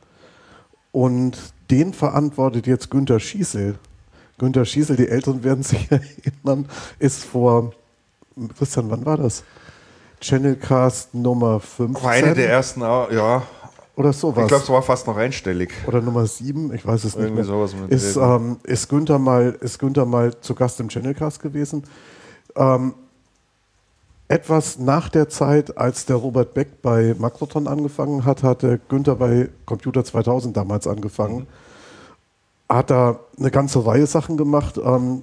und 0.92 1.38
den 1.70 1.94
verantwortet 1.94 2.68
jetzt 2.68 2.90
Günter 2.90 3.20
Schießel. 3.20 3.78
Günter 4.38 4.66
Schießel, 4.66 4.96
die 4.96 5.08
Älteren 5.08 5.44
werden 5.44 5.64
sich 5.64 5.90
erinnern, 5.92 6.68
ist 7.00 7.24
vor, 7.24 7.74
Christian, 8.58 8.90
wann 8.90 9.06
war 9.06 9.18
das? 9.18 9.44
Channelcast 10.22 11.14
Nummer 11.14 11.60
5. 11.60 12.04
War 12.04 12.12
eine 12.12 12.34
der 12.34 12.50
ersten, 12.50 12.82
ja. 12.82 13.44
Oder 13.96 14.12
sowas. 14.12 14.44
Ich 14.44 14.48
glaube, 14.50 14.64
es 14.64 14.70
war 14.70 14.82
fast 14.82 15.08
noch 15.08 15.16
einstellig. 15.16 15.72
Oder 15.88 16.02
Nummer 16.02 16.26
7, 16.26 16.74
ich 16.74 16.86
weiß 16.86 17.06
es 17.06 17.16
Irgendwie 17.16 17.28
nicht 17.28 17.36
mehr. 17.36 17.46
Sowas 17.46 17.74
ist, 17.90 18.18
ähm, 18.18 18.58
ist, 18.64 18.90
Günther 18.90 19.20
mal, 19.20 19.58
ist 19.62 19.80
Günther 19.80 20.06
mal 20.06 20.38
zu 20.42 20.54
Gast 20.54 20.80
im 20.82 20.90
Channelcast 20.90 21.42
gewesen. 21.42 21.84
Ähm, 22.56 22.94
etwas 24.28 24.80
nach 24.80 25.08
der 25.10 25.30
Zeit, 25.30 25.78
als 25.78 26.06
der 26.06 26.18
Robert 26.18 26.54
Beck 26.54 26.82
bei 26.82 27.16
Makroton 27.18 27.68
angefangen 27.68 28.26
hat, 28.26 28.44
hat 28.44 28.64
der 28.64 28.80
Günther 28.80 29.16
bei 29.16 29.50
Computer 29.66 30.04
2000 30.04 30.58
damals 30.58 30.88
angefangen. 30.88 31.40
Mhm. 32.68 32.76
Hat 32.76 32.90
da 32.90 33.20
eine 33.38 33.52
ganze 33.52 33.86
Reihe 33.86 34.08
Sachen 34.08 34.36
gemacht. 34.36 34.78
Ähm, 34.84 35.22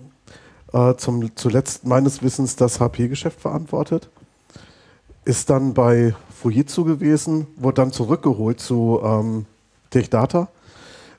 äh, 0.72 0.94
zum, 0.96 1.36
zuletzt 1.36 1.84
meines 1.84 2.22
Wissens 2.22 2.56
das 2.56 2.80
HP-Geschäft 2.80 3.40
verantwortet. 3.40 4.08
Ist 5.24 5.50
dann 5.50 5.74
bei 5.74 6.14
Fujitsu 6.30 6.84
gewesen, 6.84 7.46
wurde 7.56 7.74
dann 7.82 7.92
zurückgeholt 7.92 8.60
zu 8.60 9.00
ähm, 9.04 9.46
TechData, 9.90 10.48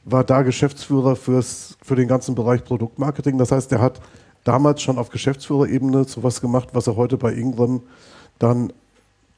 war 0.03 0.23
da 0.23 0.41
Geschäftsführer 0.41 1.15
fürs, 1.15 1.77
für 1.81 1.95
den 1.95 2.07
ganzen 2.07 2.35
Bereich 2.35 2.63
Produktmarketing. 2.65 3.37
Das 3.37 3.51
heißt, 3.51 3.71
er 3.71 3.81
hat 3.81 4.01
damals 4.43 4.81
schon 4.81 4.97
auf 4.97 5.09
Geschäftsführerebene 5.09 6.03
sowas 6.03 6.41
gemacht, 6.41 6.69
was 6.73 6.87
er 6.87 6.97
heute 6.97 7.17
bei 7.17 7.33
Ingram 7.33 7.81
dann 8.39 8.73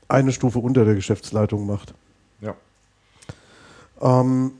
eine 0.08 0.32
Stufe 0.32 0.60
unter 0.60 0.86
der 0.86 0.96
Geschäftsleitung 0.96 1.66
macht. 1.66 1.94
Ja. 2.42 2.56
Ähm, 4.02 4.54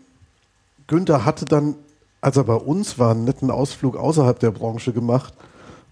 Günther 0.88 1.26
hatte 1.26 1.46
dann, 1.46 1.76
als 2.22 2.38
er 2.38 2.44
bei 2.44 2.56
uns 2.56 3.00
war, 3.00 3.12
einen 3.12 3.26
netten 3.26 3.50
Ausflug 3.50 3.98
außerhalb 3.98 4.40
der 4.40 4.52
Branche 4.52 4.94
gemacht. 4.94 5.34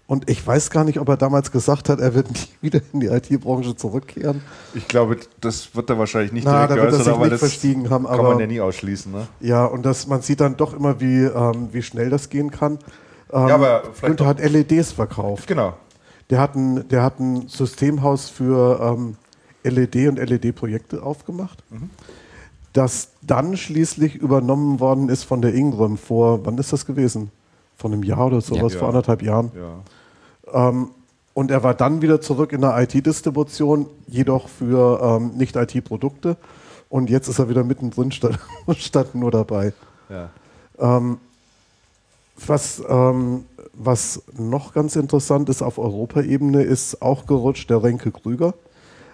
Und 0.06 0.28
ich 0.28 0.46
weiß 0.46 0.68
gar 0.70 0.84
nicht, 0.84 1.00
ob 1.00 1.08
er 1.08 1.16
damals 1.16 1.50
gesagt 1.50 1.88
hat, 1.88 1.98
er 1.98 2.14
wird 2.14 2.30
nie 2.30 2.48
wieder 2.60 2.80
in 2.92 3.00
die 3.00 3.06
IT-Branche 3.06 3.74
zurückkehren. 3.74 4.42
Ich 4.74 4.86
glaube, 4.86 5.16
das 5.40 5.74
wird 5.74 5.88
er 5.88 5.98
wahrscheinlich 5.98 6.32
nicht 6.32 6.44
Na, 6.44 6.66
direkt 6.66 6.70
da 6.70 6.82
wird 6.82 6.92
er 6.92 7.14
sich 7.14 7.30
nicht 7.30 7.38
verstiegen 7.38 7.90
haben. 7.90 8.06
Kann 8.06 8.22
man 8.22 8.38
ja 8.38 8.46
nie 8.46 8.60
ausschließen. 8.60 9.10
Ne? 9.10 9.26
Ja, 9.40 9.64
und 9.64 9.86
das, 9.86 10.06
man 10.06 10.20
sieht 10.20 10.40
dann 10.40 10.56
doch 10.56 10.74
immer, 10.74 11.00
wie, 11.00 11.22
ähm, 11.24 11.68
wie 11.72 11.82
schnell 11.82 12.10
das 12.10 12.28
gehen 12.28 12.50
kann. 12.50 12.78
Ähm, 13.32 13.48
ja, 13.48 13.54
aber 13.54 13.82
Günther 14.02 14.26
hat 14.26 14.40
LEDs 14.40 14.92
verkauft. 14.92 15.46
Genau. 15.46 15.74
Der 16.30 16.40
hat 16.40 16.54
ein, 16.54 16.86
der 16.88 17.02
hat 17.02 17.18
ein 17.18 17.48
Systemhaus 17.48 18.28
für 18.28 18.80
ähm, 18.80 19.16
LED 19.62 20.08
und 20.08 20.18
LED-Projekte 20.18 21.02
aufgemacht, 21.02 21.62
mhm. 21.70 21.90
das 22.72 23.10
dann 23.22 23.56
schließlich 23.56 24.16
übernommen 24.16 24.80
worden 24.80 25.08
ist 25.08 25.24
von 25.24 25.40
der 25.42 25.54
Ingram 25.54 25.96
vor, 25.96 26.44
wann 26.44 26.58
ist 26.58 26.72
das 26.72 26.86
gewesen? 26.86 27.30
Vor 27.84 27.92
einem 27.92 28.02
Jahr 28.02 28.28
oder 28.28 28.40
sowas, 28.40 28.72
ja. 28.72 28.78
vor 28.78 28.88
anderthalb 28.88 29.20
Jahren. 29.20 29.52
Ja. 29.54 30.68
Ähm, 30.70 30.88
und 31.34 31.50
er 31.50 31.62
war 31.62 31.74
dann 31.74 32.00
wieder 32.00 32.18
zurück 32.18 32.52
in 32.52 32.62
der 32.62 32.80
IT-Distribution, 32.80 33.84
jedoch 34.06 34.48
für 34.48 35.02
ähm, 35.02 35.32
Nicht-IT-Produkte. 35.36 36.38
Und 36.88 37.10
jetzt 37.10 37.28
ist 37.28 37.38
er 37.40 37.50
wieder 37.50 37.62
mittendrin 37.62 38.10
statt, 38.10 38.38
statt 38.78 39.14
nur 39.14 39.30
dabei. 39.30 39.74
Ja. 40.08 40.30
Ähm, 40.78 41.18
was, 42.46 42.82
ähm, 42.88 43.44
was 43.74 44.22
noch 44.38 44.72
ganz 44.72 44.96
interessant 44.96 45.50
ist 45.50 45.60
auf 45.60 45.76
Europaebene, 45.76 46.62
ist 46.62 47.02
auch 47.02 47.26
gerutscht 47.26 47.68
der 47.68 47.82
Renke 47.82 48.12
Krüger. 48.12 48.54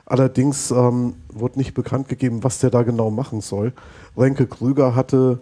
Allerdings 0.06 0.70
ähm, 0.70 1.14
wurde 1.32 1.58
nicht 1.58 1.74
bekannt 1.74 2.08
gegeben, 2.08 2.44
was 2.44 2.60
der 2.60 2.70
da 2.70 2.84
genau 2.84 3.10
machen 3.10 3.40
soll. 3.40 3.72
Renke 4.16 4.46
Krüger 4.46 4.94
hatte 4.94 5.40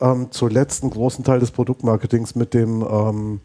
ähm, 0.00 0.28
zuletzt 0.30 0.82
einen 0.82 0.90
großen 0.90 1.24
Teil 1.24 1.40
des 1.40 1.50
Produktmarketings 1.50 2.34
mit 2.34 2.54
dem, 2.54 2.82
ähm, 2.82 3.40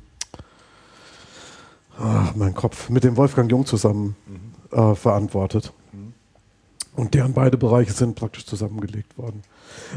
ach, 1.99 2.35
mein 2.35 2.53
Kopf, 2.53 2.89
mit 2.89 3.03
dem 3.03 3.17
Wolfgang 3.17 3.49
Jung 3.51 3.65
zusammen 3.65 4.15
mhm. 4.25 4.77
äh, 4.77 4.95
verantwortet. 4.95 5.73
Mhm. 5.91 6.13
Und 6.95 7.13
deren 7.13 7.33
beide 7.33 7.57
Bereiche 7.57 7.91
sind 7.91 8.15
praktisch 8.15 8.45
zusammengelegt 8.45 9.17
worden. 9.17 9.43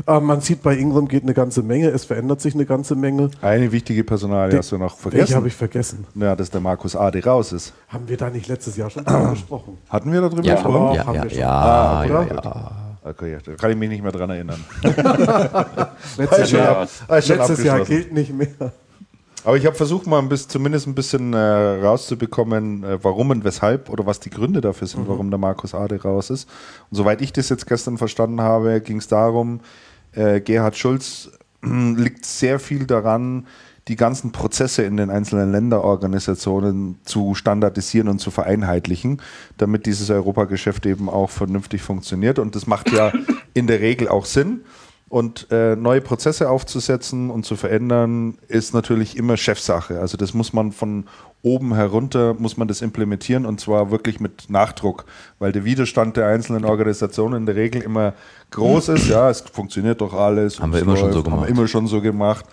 Äh, 0.06 0.20
man 0.20 0.40
sieht, 0.40 0.62
bei 0.62 0.76
Ingram 0.76 1.08
geht 1.08 1.22
eine 1.22 1.34
ganze 1.34 1.62
Menge, 1.62 1.88
es 1.88 2.04
verändert 2.04 2.40
sich 2.40 2.54
eine 2.54 2.66
ganze 2.66 2.94
Menge. 2.94 3.30
Eine 3.40 3.72
wichtige 3.72 4.04
Personalie 4.04 4.58
hast 4.58 4.72
du 4.72 4.78
noch 4.78 4.96
vergessen. 4.96 5.20
Welche 5.20 5.36
habe 5.36 5.48
ich 5.48 5.54
vergessen? 5.54 6.06
Ja, 6.14 6.36
dass 6.36 6.50
der 6.50 6.60
Markus 6.60 6.96
Ade 6.96 7.24
raus 7.24 7.52
ist. 7.52 7.72
Haben 7.88 8.08
wir 8.08 8.16
da 8.16 8.30
nicht 8.30 8.48
letztes 8.48 8.76
Jahr 8.76 8.90
schon 8.90 9.04
drüber 9.06 9.30
gesprochen? 9.30 9.78
Hatten 9.88 10.12
wir 10.12 10.20
darüber 10.20 10.42
ja, 10.42 10.54
gesprochen? 10.54 10.94
Ja, 10.94 11.12
ja, 11.12 11.26
ja, 11.26 11.50
ah, 11.50 12.04
ja, 12.04 12.22
ja. 12.22 12.79
Okay, 13.02 13.38
da 13.44 13.54
kann 13.54 13.70
ich 13.70 13.76
mich 13.76 13.88
nicht 13.88 14.02
mehr 14.02 14.12
dran 14.12 14.30
erinnern. 14.30 14.62
letztes 16.18 16.50
Jahr, 16.50 16.86
letztes 17.08 17.64
Jahr 17.64 17.84
gilt 17.84 18.12
nicht 18.12 18.32
mehr. 18.32 18.72
Aber 19.42 19.56
ich 19.56 19.64
habe 19.64 19.74
versucht, 19.74 20.06
mal 20.06 20.18
ein 20.18 20.28
bisschen, 20.28 20.50
zumindest 20.50 20.86
ein 20.86 20.94
bisschen 20.94 21.32
äh, 21.32 21.38
rauszubekommen, 21.38 22.84
äh, 22.84 23.02
warum 23.02 23.30
und 23.30 23.42
weshalb 23.42 23.88
oder 23.88 24.04
was 24.04 24.20
die 24.20 24.28
Gründe 24.28 24.60
dafür 24.60 24.86
sind, 24.86 25.04
mhm. 25.04 25.08
warum 25.08 25.30
der 25.30 25.38
Markus 25.38 25.74
Ade 25.74 26.00
raus 26.02 26.28
ist. 26.28 26.48
Und 26.90 26.96
soweit 26.96 27.22
ich 27.22 27.32
das 27.32 27.48
jetzt 27.48 27.66
gestern 27.66 27.96
verstanden 27.96 28.42
habe, 28.42 28.80
ging 28.82 28.98
es 28.98 29.08
darum, 29.08 29.60
äh, 30.12 30.40
Gerhard 30.40 30.76
Schulz 30.76 31.30
liegt 31.62 32.26
sehr 32.26 32.58
viel 32.58 32.86
daran, 32.86 33.46
die 33.88 33.96
ganzen 33.96 34.32
Prozesse 34.32 34.82
in 34.82 34.96
den 34.96 35.10
einzelnen 35.10 35.52
Länderorganisationen 35.52 36.98
zu 37.04 37.34
standardisieren 37.34 38.08
und 38.08 38.20
zu 38.20 38.30
vereinheitlichen, 38.30 39.20
damit 39.56 39.86
dieses 39.86 40.10
Europageschäft 40.10 40.86
eben 40.86 41.08
auch 41.08 41.30
vernünftig 41.30 41.82
funktioniert. 41.82 42.38
Und 42.38 42.54
das 42.54 42.66
macht 42.66 42.92
ja 42.92 43.12
in 43.54 43.66
der 43.66 43.80
Regel 43.80 44.08
auch 44.08 44.26
Sinn. 44.26 44.60
Und 45.08 45.48
äh, 45.50 45.74
neue 45.74 46.00
Prozesse 46.00 46.48
aufzusetzen 46.48 47.30
und 47.30 47.44
zu 47.44 47.56
verändern, 47.56 48.38
ist 48.46 48.74
natürlich 48.74 49.16
immer 49.16 49.36
Chefsache. 49.36 49.98
Also 49.98 50.16
das 50.16 50.34
muss 50.34 50.52
man 50.52 50.70
von 50.70 51.06
oben 51.42 51.74
herunter, 51.74 52.34
muss 52.34 52.56
man 52.56 52.68
das 52.68 52.80
implementieren 52.80 53.44
und 53.44 53.60
zwar 53.60 53.90
wirklich 53.90 54.20
mit 54.20 54.50
Nachdruck, 54.50 55.06
weil 55.40 55.50
der 55.50 55.64
Widerstand 55.64 56.16
der 56.16 56.28
einzelnen 56.28 56.64
Organisationen 56.64 57.38
in 57.38 57.46
der 57.46 57.56
Regel 57.56 57.82
immer 57.82 58.14
groß 58.50 58.90
ist. 58.90 59.08
Ja, 59.10 59.28
es 59.30 59.40
funktioniert 59.40 60.00
doch 60.00 60.12
alles. 60.12 60.60
Haben 60.60 60.72
wir 60.72 60.80
immer 60.80 60.92
läuft, 60.92 61.00
schon 61.00 61.12
so 61.12 61.22
gemacht. 61.24 61.40
Haben 61.40 61.46
wir 61.48 61.48
immer 61.48 61.66
schon 61.66 61.86
so 61.88 62.00
gemacht. 62.00 62.44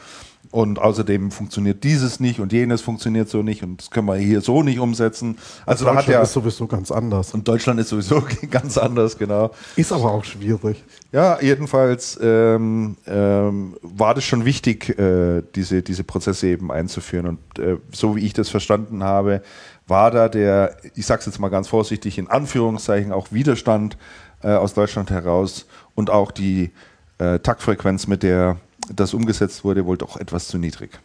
Und 0.52 0.80
außerdem 0.80 1.32
funktioniert 1.32 1.84
dieses 1.84 2.20
nicht 2.20 2.40
und 2.40 2.54
jenes 2.54 2.82
funktioniert 2.82 3.28
so 3.30 3.42
nicht 3.42 3.64
und 3.64 3.82
das 3.82 3.92
können 3.92 4.08
wir 4.08 4.16
hier 4.16 4.40
so 4.42 4.64
nicht 4.64 4.80
umsetzen. 4.80 5.38
Also 5.66 5.86
da 5.86 5.96
hat 5.96 6.08
ja 6.08 6.22
ist 6.22 6.34
sowieso 6.34 6.68
ganz 6.68 6.90
anders. 6.90 7.34
Und 7.34 7.48
Deutschland 7.48 7.80
ist 7.80 7.90
sowieso 7.90 8.24
ganz 8.50 8.78
anders, 8.78 9.18
genau. 9.18 9.52
Ist 9.76 9.92
aber 9.92 10.12
auch 10.12 10.24
schwierig. 10.24 10.84
Ja, 11.12 11.40
jedenfalls 11.42 12.18
ähm, 12.22 12.96
ähm, 13.06 13.76
war 13.82 14.16
das 14.16 14.24
schon 14.24 14.46
wichtig, 14.46 14.98
äh, 14.98 15.44
diese, 15.56 15.82
diese 15.82 16.04
Prozesse 16.04 16.48
eben 16.48 16.72
einzuführen. 16.72 17.28
Und 17.28 17.60
äh, 17.60 17.78
so 17.92 18.16
wie 18.16 18.26
ich 18.26 18.34
das 18.34 18.50
verstanden 18.50 19.04
habe, 19.04 19.42
war 19.88 20.12
da 20.12 20.30
der, 20.30 20.78
ich 20.96 21.06
sage 21.06 21.20
es 21.20 21.26
jetzt 21.26 21.40
mal 21.40 21.50
ganz 21.50 21.68
vorsichtig, 21.68 22.18
in 22.18 22.28
Anführungszeichen 22.28 23.12
auch 23.12 23.32
Widerstand 23.32 23.98
äh, 24.44 24.50
aus 24.50 24.74
Deutschland 24.74 25.10
heraus 25.10 25.66
und 25.96 26.10
auch 26.10 26.32
die 26.32 26.72
äh, 27.18 27.40
Taktfrequenz, 27.40 28.08
mit 28.08 28.24
der 28.24 28.58
das 28.94 29.14
umgesetzt 29.14 29.64
wurde, 29.64 29.86
wohl 29.86 29.98
doch 29.98 30.18
etwas 30.18 30.48
zu 30.48 30.58
niedrig. 30.58 31.00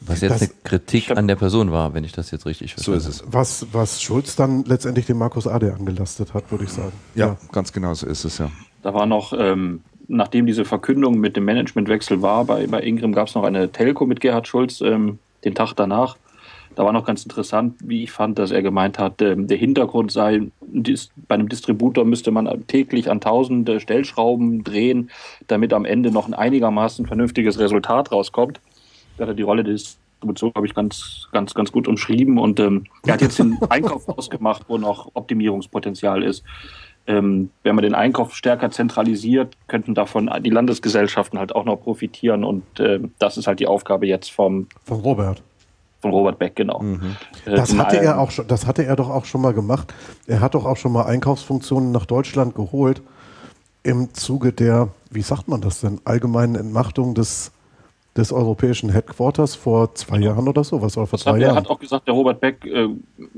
Was 0.00 0.20
jetzt 0.20 0.30
das, 0.30 0.42
eine 0.42 0.50
Kritik 0.62 1.10
an 1.10 1.26
der 1.26 1.34
Person 1.34 1.72
war, 1.72 1.92
wenn 1.92 2.04
ich 2.04 2.12
das 2.12 2.30
jetzt 2.30 2.46
richtig 2.46 2.74
verstehe. 2.74 3.00
So 3.00 3.08
ist 3.10 3.22
es. 3.22 3.24
Was, 3.26 3.66
was 3.72 4.00
Schulz 4.00 4.36
dann 4.36 4.64
letztendlich 4.64 5.06
dem 5.06 5.18
Markus 5.18 5.46
Ade 5.46 5.74
angelastet 5.74 6.34
hat, 6.34 6.50
würde 6.52 6.64
ich 6.64 6.70
sagen. 6.70 6.92
Ja, 7.14 7.26
ja, 7.26 7.36
ganz 7.50 7.72
genau 7.72 7.94
so 7.94 8.06
ist 8.06 8.24
es, 8.24 8.38
ja. 8.38 8.50
Da 8.82 8.94
war 8.94 9.06
noch, 9.06 9.32
ähm, 9.36 9.82
nachdem 10.06 10.46
diese 10.46 10.64
Verkündung 10.64 11.18
mit 11.18 11.36
dem 11.36 11.44
Managementwechsel 11.44 12.22
war, 12.22 12.44
bei, 12.44 12.66
bei 12.68 12.80
Ingram 12.80 13.12
gab 13.12 13.26
es 13.26 13.34
noch 13.34 13.42
eine 13.42 13.72
Telco 13.72 14.06
mit 14.06 14.20
Gerhard 14.20 14.46
Schulz 14.46 14.80
ähm, 14.80 15.18
den 15.44 15.54
Tag 15.54 15.74
danach. 15.74 16.16
Da 16.78 16.84
war 16.84 16.92
noch 16.92 17.04
ganz 17.04 17.24
interessant, 17.24 17.74
wie 17.82 18.04
ich 18.04 18.12
fand, 18.12 18.38
dass 18.38 18.52
er 18.52 18.62
gemeint 18.62 19.00
hat, 19.00 19.20
ähm, 19.20 19.48
der 19.48 19.56
Hintergrund 19.56 20.12
sei, 20.12 20.42
bei 20.60 21.34
einem 21.34 21.48
Distributor 21.48 22.04
müsste 22.04 22.30
man 22.30 22.68
täglich 22.68 23.10
an 23.10 23.20
tausende 23.20 23.80
Stellschrauben 23.80 24.62
drehen, 24.62 25.10
damit 25.48 25.72
am 25.72 25.84
Ende 25.84 26.12
noch 26.12 26.28
ein 26.28 26.34
einigermaßen 26.34 27.06
vernünftiges 27.06 27.58
Resultat 27.58 28.12
rauskommt. 28.12 28.60
Da 29.16 29.22
hat 29.22 29.30
er 29.30 29.34
die 29.34 29.42
Rolle 29.42 29.64
des 29.64 29.98
Distribution, 30.12 30.52
glaube 30.52 30.68
ich, 30.68 30.74
ganz, 30.76 31.26
ganz, 31.32 31.52
ganz 31.52 31.72
gut 31.72 31.88
umschrieben. 31.88 32.38
Und 32.38 32.60
ähm, 32.60 32.84
er 33.04 33.14
hat 33.14 33.22
jetzt 33.22 33.40
den 33.40 33.58
Einkauf 33.68 34.08
ausgemacht, 34.08 34.66
wo 34.68 34.78
noch 34.78 35.10
Optimierungspotenzial 35.14 36.22
ist. 36.22 36.44
Ähm, 37.08 37.50
wenn 37.64 37.74
man 37.74 37.82
den 37.82 37.96
Einkauf 37.96 38.36
stärker 38.36 38.70
zentralisiert, 38.70 39.56
könnten 39.66 39.96
davon 39.96 40.30
die 40.44 40.50
Landesgesellschaften 40.50 41.40
halt 41.40 41.56
auch 41.56 41.64
noch 41.64 41.78
profitieren. 41.78 42.44
Und 42.44 42.78
äh, 42.78 43.00
das 43.18 43.36
ist 43.36 43.48
halt 43.48 43.58
die 43.58 43.66
Aufgabe 43.66 44.06
jetzt 44.06 44.30
vom, 44.30 44.68
von 44.84 45.00
Robert. 45.00 45.42
Von 46.00 46.12
Robert 46.12 46.38
Beck, 46.38 46.54
genau. 46.54 46.80
Mhm. 46.80 47.16
Äh, 47.44 47.56
das 47.56 47.76
hatte 47.76 48.00
er 48.00 48.20
auch 48.20 48.30
schon, 48.30 48.46
das 48.46 48.66
hatte 48.66 48.84
er 48.84 48.94
doch 48.94 49.10
auch 49.10 49.24
schon 49.24 49.40
mal 49.40 49.52
gemacht. 49.52 49.92
Er 50.26 50.40
hat 50.40 50.54
doch 50.54 50.64
auch 50.64 50.76
schon 50.76 50.92
mal 50.92 51.04
Einkaufsfunktionen 51.06 51.90
nach 51.90 52.06
Deutschland 52.06 52.54
geholt 52.54 53.02
im 53.82 54.12
Zuge 54.12 54.52
der, 54.52 54.88
wie 55.10 55.22
sagt 55.22 55.48
man 55.48 55.60
das 55.60 55.80
denn, 55.80 56.00
allgemeinen 56.04 56.54
Entmachtung 56.54 57.14
des, 57.14 57.52
des 58.16 58.32
europäischen 58.32 58.90
Headquarters 58.90 59.54
vor 59.54 59.94
zwei 59.94 60.18
Jahren 60.18 60.46
oder 60.46 60.62
so, 60.62 60.82
was 60.82 60.96
war 60.96 61.06
vor 61.06 61.18
drei 61.18 61.38
Jahren? 61.38 61.54
Er 61.54 61.56
hat 61.56 61.70
auch 61.70 61.80
gesagt, 61.80 62.06
der 62.06 62.14
Robert 62.14 62.40
Beck 62.40 62.64
äh, 62.64 62.88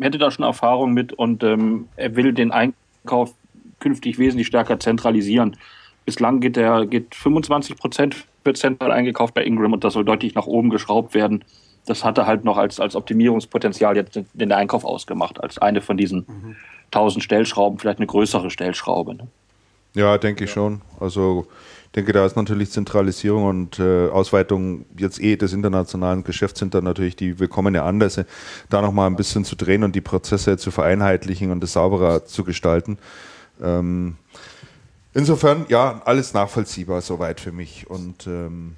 hätte 0.00 0.19
da 0.19 0.31
schon 0.31 0.45
Erfahrung 0.45 0.93
mit 0.93 1.12
und 1.12 1.43
ähm, 1.43 1.88
er 1.97 2.17
will 2.17 2.33
den 2.33 2.50
Einkauf 2.50 3.33
künftig 3.79 4.19
wesentlich 4.19 4.49
stärker 4.49 4.79
zentralisieren. 4.79 5.57
Bislang 6.05 6.40
geht 6.40 6.57
der 6.57 6.87
geht 6.87 7.14
25 7.14 7.76
Prozent 7.76 8.17
wird 8.43 8.57
zentral 8.57 8.90
eingekauft 8.90 9.35
bei 9.35 9.45
Ingram 9.45 9.73
und 9.73 9.85
das 9.85 9.93
soll 9.93 10.05
deutlich 10.05 10.35
nach 10.35 10.47
oben 10.47 10.71
geschraubt 10.71 11.14
werden 11.14 11.45
das 11.87 12.04
hatte 12.04 12.26
halt 12.26 12.44
noch 12.44 12.56
als, 12.56 12.80
als 12.80 12.94
Optimierungspotenzial 12.94 13.96
jetzt 13.96 14.18
den 14.32 14.52
Einkauf 14.52 14.84
ausgemacht, 14.84 15.42
als 15.42 15.58
eine 15.58 15.80
von 15.80 15.96
diesen 15.96 16.26
mhm. 16.26 16.56
1000 16.87 17.22
Stellschrauben, 17.22 17.78
vielleicht 17.78 17.99
eine 17.99 18.06
größere 18.06 18.50
Stellschraube. 18.50 19.14
Ne? 19.14 19.26
Ja, 19.94 20.18
denke 20.18 20.44
ich 20.44 20.50
schon. 20.50 20.82
Also 20.99 21.46
Ich 21.87 21.92
denke, 21.92 22.12
da 22.12 22.25
ist 22.25 22.37
natürlich 22.37 22.70
Zentralisierung 22.70 23.44
und 23.44 23.78
äh, 23.80 24.08
Ausweitung 24.08 24.84
jetzt 24.96 25.20
eh 25.20 25.37
des 25.37 25.52
internationalen 25.52 26.22
Geschäfts 26.22 26.60
sind 26.60 26.75
dann 26.75 26.84
natürlich 26.84 27.16
die 27.16 27.40
willkommene 27.40 27.82
Anlässe, 27.82 28.26
da 28.68 28.80
nochmal 28.80 29.08
ein 29.08 29.16
bisschen 29.16 29.44
zu 29.44 29.56
drehen 29.56 29.82
und 29.82 29.96
die 29.96 30.00
Prozesse 30.00 30.56
zu 30.56 30.70
vereinheitlichen 30.70 31.50
und 31.50 31.64
es 31.64 31.72
sauberer 31.72 32.25
zu 32.26 32.44
gestalten. 32.44 32.99
Ähm, 33.60 34.16
insofern, 35.14 35.66
ja, 35.68 36.00
alles 36.04 36.32
nachvollziehbar 36.32 37.00
soweit 37.00 37.40
für 37.40 37.52
mich. 37.52 37.90
Und 37.90 38.26
ähm, 38.28 38.76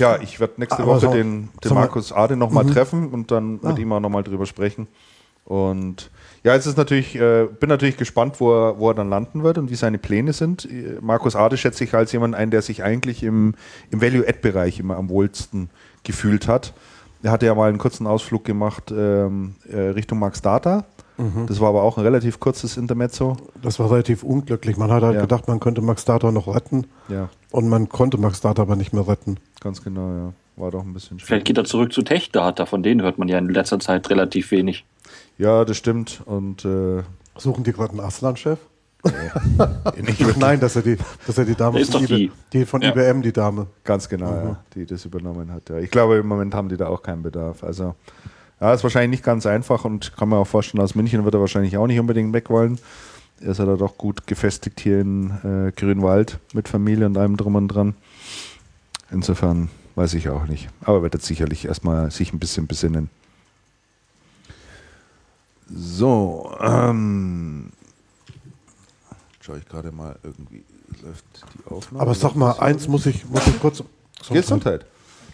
tja, 0.00 0.18
ich 0.22 0.40
werde 0.40 0.54
nächste 0.56 0.82
Aber 0.82 0.92
Woche 0.92 1.00
so, 1.00 1.12
den, 1.12 1.50
den 1.62 1.74
Markus 1.74 2.12
Ade 2.12 2.36
nochmal 2.36 2.64
mhm. 2.64 2.72
treffen 2.72 3.08
und 3.10 3.30
dann 3.30 3.52
mit 3.54 3.64
ah. 3.64 3.76
ihm 3.76 3.92
auch 3.92 4.00
nochmal 4.00 4.22
drüber 4.22 4.46
sprechen. 4.46 4.88
Und 5.44 6.10
ja, 6.44 6.54
jetzt 6.54 6.66
ist 6.66 6.78
natürlich, 6.78 7.16
äh, 7.16 7.48
bin 7.58 7.68
natürlich 7.68 7.96
gespannt, 7.96 8.40
wo 8.40 8.52
er, 8.52 8.78
wo 8.78 8.90
er 8.90 8.94
dann 8.94 9.10
landen 9.10 9.42
wird 9.42 9.58
und 9.58 9.70
wie 9.70 9.74
seine 9.74 9.98
Pläne 9.98 10.32
sind. 10.32 10.68
Markus 11.00 11.36
Ade 11.36 11.56
schätze 11.56 11.84
ich 11.84 11.94
als 11.94 12.12
jemand 12.12 12.34
ein, 12.34 12.50
der 12.50 12.62
sich 12.62 12.82
eigentlich 12.82 13.22
im, 13.22 13.54
im 13.90 14.00
Value-Add-Bereich 14.00 14.78
immer 14.78 14.96
am 14.96 15.08
wohlsten 15.08 15.70
gefühlt 16.04 16.46
hat. 16.48 16.72
Er 17.22 17.32
hatte 17.32 17.46
ja 17.46 17.54
mal 17.54 17.68
einen 17.68 17.78
kurzen 17.78 18.06
Ausflug 18.06 18.44
gemacht 18.44 18.90
ähm, 18.96 19.56
äh, 19.70 19.78
Richtung 19.78 20.18
Max 20.18 20.40
Data. 20.40 20.86
Mhm. 21.20 21.46
Das 21.46 21.60
war 21.60 21.68
aber 21.68 21.82
auch 21.82 21.98
ein 21.98 22.04
relativ 22.04 22.40
kurzes 22.40 22.76
Intermezzo. 22.76 23.36
Das 23.60 23.78
war 23.78 23.90
relativ 23.90 24.22
unglücklich. 24.22 24.76
Man 24.76 24.90
hat 24.90 25.02
halt 25.02 25.16
ja. 25.16 25.20
gedacht, 25.20 25.48
man 25.48 25.60
könnte 25.60 25.82
Max 25.82 26.04
Data 26.04 26.32
noch 26.32 26.52
retten. 26.52 26.86
Ja. 27.08 27.28
Und 27.50 27.68
man 27.68 27.88
konnte 27.88 28.18
Max 28.18 28.40
Data 28.40 28.62
aber 28.62 28.76
nicht 28.76 28.92
mehr 28.92 29.06
retten. 29.06 29.36
Ganz 29.60 29.82
genau, 29.82 30.12
ja. 30.12 30.32
War 30.56 30.70
doch 30.70 30.82
ein 30.82 30.92
bisschen 30.92 31.18
schwierig. 31.18 31.26
Vielleicht 31.26 31.46
geht 31.46 31.58
er 31.58 31.64
zurück 31.64 31.92
zu 31.92 32.02
Tech-Data. 32.02 32.66
Von 32.66 32.82
denen 32.82 33.02
hört 33.02 33.18
man 33.18 33.28
ja 33.28 33.38
in 33.38 33.48
letzter 33.48 33.78
Zeit 33.80 34.08
relativ 34.10 34.50
wenig. 34.50 34.84
Ja, 35.38 35.64
das 35.64 35.76
stimmt. 35.76 36.22
Und 36.24 36.64
äh, 36.64 37.02
suchen 37.36 37.64
die 37.64 37.72
gerade 37.72 37.90
einen 37.92 38.00
Aslan-Chef? 38.00 38.58
Nein, 40.38 40.60
dass 40.60 40.76
er 40.76 40.82
die, 40.82 40.98
dass 41.26 41.38
er 41.38 41.44
die 41.46 41.54
Dame 41.54 41.82
von, 41.84 42.04
die. 42.04 42.30
die 42.52 42.66
von 42.66 42.82
ja. 42.82 42.90
IBM, 42.90 43.22
die 43.22 43.32
Dame. 43.32 43.66
Ganz 43.84 44.08
genau, 44.08 44.30
mhm. 44.30 44.48
ja, 44.48 44.64
die 44.74 44.86
das 44.86 45.04
übernommen 45.06 45.50
hat. 45.52 45.70
Ja. 45.70 45.78
Ich 45.78 45.90
glaube, 45.90 46.16
im 46.16 46.26
Moment 46.26 46.54
haben 46.54 46.68
die 46.68 46.76
da 46.76 46.88
auch 46.88 47.02
keinen 47.02 47.22
Bedarf. 47.22 47.64
Also, 47.64 47.94
ja, 48.60 48.74
ist 48.74 48.82
wahrscheinlich 48.82 49.10
nicht 49.10 49.24
ganz 49.24 49.46
einfach 49.46 49.84
und 49.84 50.16
kann 50.16 50.28
man 50.28 50.38
auch 50.38 50.46
vorstellen, 50.46 50.82
aus 50.82 50.94
München 50.94 51.24
wird 51.24 51.34
er 51.34 51.40
wahrscheinlich 51.40 51.76
auch 51.76 51.86
nicht 51.86 51.98
unbedingt 51.98 52.32
weg 52.32 52.50
wollen. 52.50 52.78
Er 53.40 53.52
ist 53.52 53.58
ja 53.58 53.64
da 53.64 53.76
doch 53.76 53.96
gut 53.96 54.26
gefestigt 54.26 54.80
hier 54.80 55.00
in 55.00 55.30
äh, 55.44 55.72
Grünwald 55.72 56.38
mit 56.52 56.68
Familie 56.68 57.06
und 57.06 57.16
allem 57.16 57.38
drum 57.38 57.54
und 57.54 57.68
dran. 57.68 57.94
Insofern 59.10 59.70
weiß 59.94 60.14
ich 60.14 60.28
auch 60.28 60.46
nicht. 60.46 60.68
Aber 60.82 61.02
wird 61.02 61.14
jetzt 61.14 61.26
sicherlich 61.26 61.64
erstmal 61.64 62.10
sich 62.10 62.34
ein 62.34 62.38
bisschen 62.38 62.66
besinnen. 62.66 63.08
So, 65.72 66.54
ähm, 66.60 67.70
schaue 69.40 69.58
ich 69.58 69.66
gerade 69.66 69.90
mal, 69.90 70.16
irgendwie 70.22 70.64
läuft 71.02 71.24
die 71.54 71.70
Aufnahme. 71.70 72.02
Aber 72.02 72.14
sag 72.14 72.34
mal, 72.34 72.52
eins 72.58 72.88
muss 72.88 73.06
ich, 73.06 73.26
muss 73.26 73.46
ich 73.46 73.58
kurz. 73.58 73.82
Gesundheit. 74.28 74.84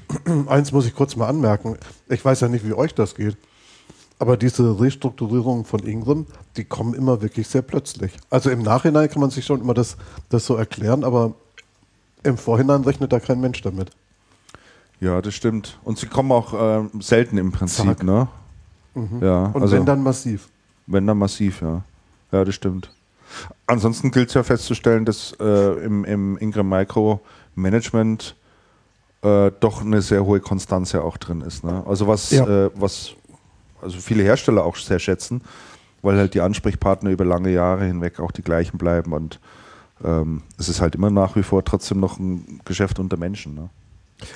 Eins 0.47 0.73
muss 0.73 0.87
ich 0.87 0.95
kurz 0.95 1.17
mal 1.17 1.29
anmerken. 1.29 1.77
Ich 2.09 2.25
weiß 2.25 2.41
ja 2.41 2.49
nicht, 2.49 2.67
wie 2.67 2.75
euch 2.75 2.95
das 2.95 3.15
geht. 3.15 3.37
Aber 4.19 4.37
diese 4.37 4.81
Restrukturierungen 4.81 5.65
von 5.65 5.81
Ingram, 5.81 6.27
die 6.57 6.65
kommen 6.65 6.95
immer 6.95 7.21
wirklich 7.21 7.49
sehr 7.49 7.63
plötzlich. 7.63 8.13
Also 8.31 8.51
im 8.51 8.63
Nachhinein 8.63 9.11
kann 9.11 9.21
man 9.21 9.31
sich 9.31 9.45
schon 9.45 9.61
immer 9.61 9.75
das, 9.75 9.97
das 10.31 10.47
so 10.47 10.57
erklären, 10.57 11.05
aber 11.05 11.35
im 12.23 12.39
Vorhinein 12.39 12.83
rechnet 12.83 13.13
da 13.13 13.21
kein 13.21 13.41
Mensch 13.41 13.61
damit. 13.61 13.91
Ja, 15.01 15.21
das 15.21 15.35
stimmt. 15.35 15.79
Und 15.85 15.99
sie 15.99 16.07
kommen 16.07 16.33
auch 16.33 16.55
äh, 16.55 16.89
selten 17.01 17.37
im 17.37 17.53
Prinzip, 17.53 17.85
Zack. 17.85 18.03
ne? 18.03 18.29
Mhm. 18.95 19.23
Ja, 19.23 19.47
Und 19.47 19.63
also, 19.63 19.77
wenn 19.77 19.85
dann 19.85 20.03
massiv. 20.03 20.49
Wenn 20.87 21.07
dann 21.07 21.19
massiv, 21.19 21.61
ja. 21.61 21.83
Ja, 22.33 22.45
das 22.45 22.55
stimmt. 22.55 22.91
Ansonsten 23.67 24.11
gilt 24.11 24.29
es 24.29 24.35
ja 24.35 24.43
festzustellen, 24.43 25.05
dass 25.05 25.33
äh, 25.39 25.85
im, 25.85 26.05
im 26.05 26.39
Ingram 26.39 26.69
Micro 26.69 27.21
Management 27.55 28.37
äh, 29.27 29.53
doch 29.61 29.81
eine 29.81 30.03
sehr 30.03 30.25
hohe 30.25 30.41
Konstanz 30.41 30.93
ja 30.93 31.01
auch 31.03 31.17
drin 31.17 31.41
ist. 31.41 31.65
Ne? 31.65 31.83
Also 31.87 32.07
was, 32.07 32.31
ja. 32.31 32.67
äh, 32.67 32.71
was 32.75 33.13
also 33.83 33.99
viele 33.99 34.23
Hersteller 34.23 34.65
auch 34.65 34.77
sehr 34.77 34.99
schätzen, 34.99 35.43
weil 36.03 36.17
halt 36.17 36.35
die 36.35 36.41
Ansprechpartner 36.41 37.11
über 37.11 37.25
lange 37.25 37.51
Jahre 37.51 37.85
hinweg 37.85 38.21
auch 38.21 38.31
die 38.31 38.43
gleichen 38.43 38.79
bleiben 38.79 39.13
und 39.13 39.41
ähm, 40.05 40.43
es 40.59 40.69
ist 40.69 40.81
halt 40.81 40.95
immer 40.95 41.11
nach 41.11 41.37
wie 41.37 41.43
vor 41.43 41.65
trotzdem 41.65 42.01
noch 42.01 42.19
ein 42.19 42.61
Geschäft 42.65 42.99
unter 42.99 43.17
Menschen. 43.17 43.55
Ne? 43.55 43.71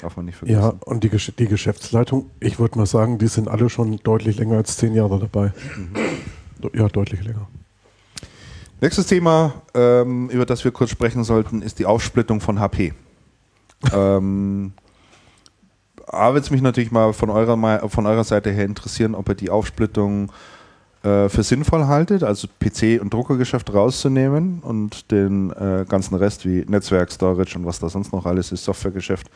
Darf 0.00 0.16
man 0.16 0.26
nicht 0.26 0.37
vergessen. 0.37 0.61
Ja, 0.61 0.73
und 0.85 1.04
die, 1.04 1.11
die 1.11 1.47
Geschäftsleitung, 1.47 2.30
ich 2.40 2.59
würde 2.59 2.78
mal 2.78 2.87
sagen, 2.87 3.18
die 3.18 3.28
sind 3.28 3.49
alle 3.49 3.68
schon 3.68 3.99
deutlich 3.99 4.38
länger 4.38 4.56
als 4.56 4.76
zehn 4.76 4.94
Jahre 4.94 5.18
dabei. 5.18 5.53
Mhm. 5.76 6.70
Ja, 6.74 6.88
deutlich 6.88 7.22
länger. 7.22 7.46
Nächstes 8.81 9.07
Thema, 9.07 9.62
ähm, 9.74 10.31
über 10.31 10.46
das 10.46 10.64
wir 10.64 10.70
kurz 10.70 10.90
sprechen 10.90 11.24
sollten, 11.24 11.62
ist 11.62 11.79
die 11.79 11.87
Aufsplittung 11.87 12.40
von 12.40 12.59
HP. 12.59 12.94
ähm, 13.92 14.72
A, 16.12 16.35
wird 16.35 16.44
es 16.44 16.51
mich 16.51 16.62
natürlich 16.62 16.90
mal 16.90 17.12
von 17.12 17.31
eurer, 17.31 17.88
von 17.88 18.07
eurer 18.07 18.25
Seite 18.25 18.51
her 18.51 18.64
interessieren, 18.64 19.14
ob 19.14 19.29
ihr 19.29 19.35
die 19.35 19.51
Aufsplittung 19.51 20.31
äh, 21.03 21.29
für 21.29 21.42
sinnvoll 21.42 21.87
haltet, 21.87 22.23
also 22.23 22.49
PC- 22.61 23.01
und 23.01 23.14
Druckergeschäft 23.14 23.73
rauszunehmen 23.73 24.61
und 24.61 25.11
den 25.11 25.51
äh, 25.53 25.85
ganzen 25.88 26.14
Rest 26.16 26.44
wie 26.44 26.64
Netzwerk, 26.68 27.11
Storage 27.11 27.57
und 27.59 27.64
was 27.64 27.79
da 27.79 27.88
sonst 27.88 28.12
noch 28.12 28.27
alles 28.27 28.53
ist, 28.53 28.64
Softwaregeschäft 28.64 29.31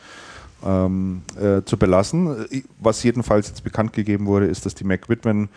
ähm, 0.63 1.23
äh, 1.41 1.63
zu 1.63 1.77
belassen. 1.77 2.45
Was 2.79 3.01
jedenfalls 3.03 3.47
jetzt 3.47 3.63
bekannt 3.63 3.93
gegeben 3.93 4.27
wurde, 4.27 4.45
ist, 4.47 4.65
dass 4.65 4.75
die 4.75 4.83
Mac 4.83 5.09
Whitman 5.09 5.49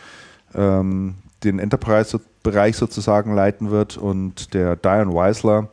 ähm, 0.55 1.17
den 1.45 1.59
Enterprise-Bereich 1.59 2.77
sozusagen 2.77 3.35
leiten 3.35 3.71
wird 3.71 3.97
und 3.97 4.55
der 4.55 4.77
Diane 4.77 5.13
Weisler, 5.15 5.69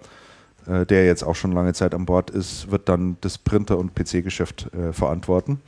äh, 0.68 0.86
der 0.86 1.06
jetzt 1.06 1.24
auch 1.24 1.36
schon 1.36 1.52
lange 1.52 1.74
Zeit 1.74 1.94
an 1.94 2.06
Bord 2.06 2.30
ist, 2.30 2.72
wird 2.72 2.90
dann 2.90 3.18
das 3.22 3.38
Printer- 3.38 3.78
und 3.78 3.96
PC-Geschäft 3.96 4.70
äh, 4.74 4.94
verantworten. 4.94 5.62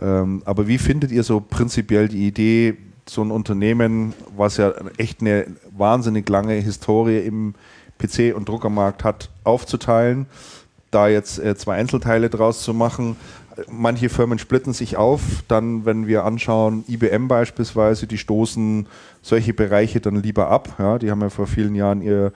Ähm, 0.00 0.42
aber 0.44 0.68
wie 0.68 0.78
findet 0.78 1.12
ihr 1.12 1.22
so 1.22 1.40
prinzipiell 1.40 2.08
die 2.08 2.26
Idee, 2.26 2.76
so 3.08 3.22
ein 3.22 3.30
Unternehmen, 3.30 4.14
was 4.36 4.56
ja 4.56 4.72
echt 4.96 5.20
eine 5.20 5.46
wahnsinnig 5.76 6.28
lange 6.28 6.54
Historie 6.54 7.18
im 7.18 7.54
PC- 8.00 8.32
und 8.32 8.48
Druckermarkt 8.48 9.04
hat, 9.04 9.30
aufzuteilen? 9.44 10.26
da 10.92 11.08
jetzt 11.08 11.38
äh, 11.38 11.56
zwei 11.56 11.74
Einzelteile 11.74 12.30
draus 12.30 12.62
zu 12.62 12.72
machen. 12.72 13.16
Manche 13.70 14.08
Firmen 14.08 14.38
splitten 14.38 14.72
sich 14.72 14.96
auf. 14.96 15.20
Dann, 15.48 15.84
wenn 15.84 16.06
wir 16.06 16.24
anschauen, 16.24 16.84
IBM 16.88 17.28
beispielsweise, 17.28 18.06
die 18.06 18.18
stoßen 18.18 18.86
solche 19.20 19.52
Bereiche 19.52 20.00
dann 20.00 20.22
lieber 20.22 20.48
ab. 20.48 20.76
Ja, 20.78 20.98
die 20.98 21.10
haben 21.10 21.20
ja 21.20 21.30
vor 21.30 21.46
vielen 21.46 21.74
Jahren 21.74 22.02
ihr, 22.02 22.32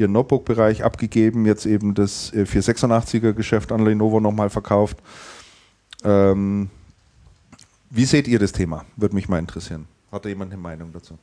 ihr 0.00 0.08
Notebook-Bereich 0.08 0.82
abgegeben, 0.82 1.46
jetzt 1.46 1.66
eben 1.66 1.94
das 1.94 2.32
486er-Geschäft 2.32 3.70
äh, 3.70 3.74
an 3.74 3.84
Lenovo 3.84 4.18
nochmal 4.18 4.50
verkauft. 4.50 4.98
Ähm, 6.02 6.70
wie 7.90 8.04
seht 8.04 8.26
ihr 8.26 8.38
das 8.38 8.52
Thema? 8.52 8.84
Würde 8.96 9.14
mich 9.14 9.28
mal 9.28 9.38
interessieren. 9.38 9.86
Hat 10.10 10.24
da 10.24 10.28
jemand 10.28 10.52
eine 10.52 10.60
Meinung 10.60 10.92
dazu? 10.92 11.18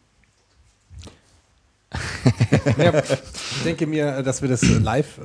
ja, 2.78 2.94
ich 3.00 3.64
denke 3.64 3.88
mir, 3.88 4.22
dass 4.22 4.42
wir 4.42 4.50
das 4.50 4.62
live 4.62 5.20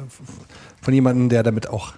von 0.81 0.95
jemandem, 0.95 1.29
der 1.29 1.43
damit 1.43 1.69
auch 1.69 1.93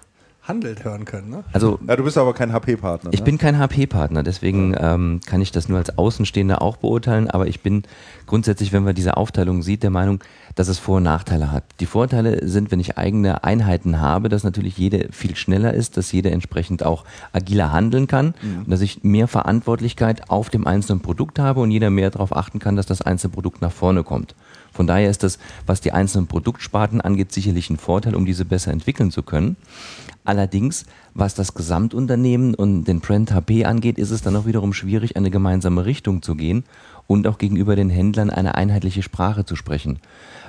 handelt, 0.47 0.83
hören 0.83 1.05
können. 1.05 1.29
Ne? 1.29 1.43
Also, 1.53 1.79
ja, 1.87 1.95
du 1.95 2.03
bist 2.03 2.17
aber 2.17 2.33
kein 2.33 2.53
HP-Partner. 2.53 3.09
Ich 3.13 3.19
ne? 3.19 3.25
bin 3.25 3.37
kein 3.37 3.57
HP-Partner, 3.57 4.23
deswegen 4.23 4.75
ähm, 4.79 5.19
kann 5.25 5.41
ich 5.41 5.51
das 5.51 5.67
nur 5.69 5.79
als 5.79 5.97
Außenstehender 5.97 6.61
auch 6.61 6.77
beurteilen, 6.77 7.29
aber 7.29 7.47
ich 7.47 7.61
bin 7.61 7.83
grundsätzlich, 8.27 8.71
wenn 8.71 8.83
man 8.83 8.95
diese 8.95 9.17
Aufteilung 9.17 9.63
sieht, 9.63 9.83
der 9.83 9.89
Meinung, 9.89 10.23
dass 10.53 10.67
es 10.67 10.77
Vor- 10.77 10.97
und 10.97 11.03
Nachteile 11.03 11.51
hat. 11.51 11.63
Die 11.79 11.85
Vorteile 11.85 12.47
sind, 12.47 12.71
wenn 12.71 12.79
ich 12.79 12.97
eigene 12.97 13.43
Einheiten 13.43 13.99
habe, 13.99 14.29
dass 14.29 14.43
natürlich 14.43 14.77
jede 14.77 15.11
viel 15.11 15.35
schneller 15.35 15.73
ist, 15.73 15.97
dass 15.97 16.11
jeder 16.11 16.31
entsprechend 16.31 16.85
auch 16.85 17.05
agiler 17.33 17.71
handeln 17.71 18.07
kann 18.07 18.35
mhm. 18.41 18.59
und 18.59 18.71
dass 18.71 18.81
ich 18.81 19.03
mehr 19.03 19.27
Verantwortlichkeit 19.27 20.29
auf 20.29 20.49
dem 20.49 20.67
einzelnen 20.67 21.01
Produkt 21.01 21.39
habe 21.39 21.59
und 21.61 21.71
jeder 21.71 21.89
mehr 21.89 22.11
darauf 22.11 22.35
achten 22.35 22.59
kann, 22.59 22.75
dass 22.75 22.85
das 22.85 23.01
einzelne 23.01 23.33
Produkt 23.33 23.61
nach 23.61 23.71
vorne 23.71 24.03
kommt. 24.03 24.35
Von 24.75 24.87
daher 24.87 25.09
ist 25.09 25.23
das, 25.23 25.39
was 25.65 25.79
die 25.79 25.93
einzelnen 25.93 26.27
Produktsparten 26.27 26.99
angeht, 26.99 27.31
sicherlich 27.31 27.69
ein 27.69 27.77
Vorteil, 27.77 28.13
um 28.13 28.25
diese 28.25 28.43
besser 28.43 28.71
entwickeln 28.71 29.09
zu 29.09 29.23
können. 29.23 29.55
Allerdings, 30.25 30.85
was 31.13 31.35
das 31.35 31.53
Gesamtunternehmen 31.53 32.55
und 32.55 32.85
den 32.85 32.99
Brand 32.99 33.31
HP 33.31 33.65
angeht, 33.65 33.97
ist 33.97 34.11
es 34.11 34.21
dann 34.21 34.35
auch 34.35 34.45
wiederum 34.45 34.73
schwierig, 34.73 35.15
eine 35.15 35.31
gemeinsame 35.31 35.85
Richtung 35.85 36.21
zu 36.21 36.35
gehen 36.35 36.63
und 37.07 37.27
auch 37.27 37.37
gegenüber 37.37 37.75
den 37.75 37.89
Händlern 37.89 38.29
eine 38.29 38.55
einheitliche 38.55 39.03
Sprache 39.03 39.45
zu 39.45 39.55
sprechen. 39.55 39.99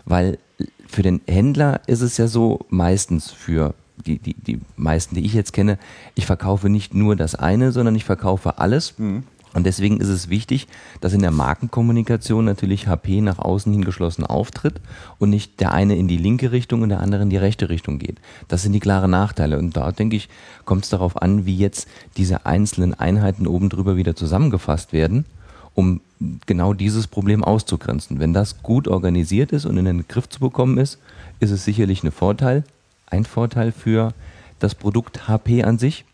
Weil 0.06 0.38
für 0.86 1.02
den 1.02 1.20
Händler 1.28 1.82
ist 1.86 2.00
es 2.00 2.16
ja 2.16 2.26
so, 2.26 2.60
meistens 2.70 3.30
für 3.30 3.74
die, 4.04 4.18
die, 4.18 4.34
die 4.34 4.60
meisten, 4.76 5.14
die 5.14 5.24
ich 5.24 5.34
jetzt 5.34 5.52
kenne, 5.52 5.78
ich 6.14 6.26
verkaufe 6.26 6.68
nicht 6.68 6.94
nur 6.94 7.16
das 7.16 7.34
eine, 7.34 7.72
sondern 7.72 7.94
ich 7.94 8.04
verkaufe 8.04 8.58
alles. 8.58 8.98
Mhm. 8.98 9.24
Und 9.56 9.64
deswegen 9.64 10.02
ist 10.02 10.08
es 10.08 10.28
wichtig, 10.28 10.68
dass 11.00 11.14
in 11.14 11.22
der 11.22 11.30
Markenkommunikation 11.30 12.44
natürlich 12.44 12.88
HP 12.88 13.22
nach 13.22 13.38
außen 13.38 13.72
hin 13.72 13.86
geschlossen 13.86 14.26
auftritt 14.26 14.82
und 15.18 15.30
nicht 15.30 15.60
der 15.60 15.72
eine 15.72 15.96
in 15.96 16.08
die 16.08 16.18
linke 16.18 16.52
Richtung 16.52 16.82
und 16.82 16.90
der 16.90 17.00
andere 17.00 17.22
in 17.22 17.30
die 17.30 17.38
rechte 17.38 17.70
Richtung 17.70 17.98
geht. 17.98 18.18
Das 18.48 18.60
sind 18.60 18.74
die 18.74 18.80
klaren 18.80 19.10
Nachteile. 19.10 19.58
Und 19.58 19.74
da 19.74 19.92
denke 19.92 20.14
ich, 20.14 20.28
kommt 20.66 20.84
es 20.84 20.90
darauf 20.90 21.22
an, 21.22 21.46
wie 21.46 21.56
jetzt 21.56 21.88
diese 22.18 22.44
einzelnen 22.44 22.92
Einheiten 22.92 23.46
oben 23.46 23.70
drüber 23.70 23.96
wieder 23.96 24.14
zusammengefasst 24.14 24.92
werden, 24.92 25.24
um 25.72 26.02
genau 26.44 26.74
dieses 26.74 27.06
Problem 27.06 27.42
auszugrenzen. 27.42 28.18
Wenn 28.18 28.34
das 28.34 28.62
gut 28.62 28.86
organisiert 28.86 29.52
ist 29.52 29.64
und 29.64 29.78
in 29.78 29.86
den 29.86 30.06
Griff 30.06 30.28
zu 30.28 30.38
bekommen 30.38 30.76
ist, 30.76 30.98
ist 31.40 31.50
es 31.50 31.64
sicherlich 31.64 32.04
ein 32.04 32.12
Vorteil. 32.12 32.62
ein 33.06 33.24
Vorteil 33.24 33.72
für 33.72 34.12
das 34.58 34.74
Produkt 34.74 35.28
HP 35.28 35.62
an 35.62 35.78
sich. 35.78 36.04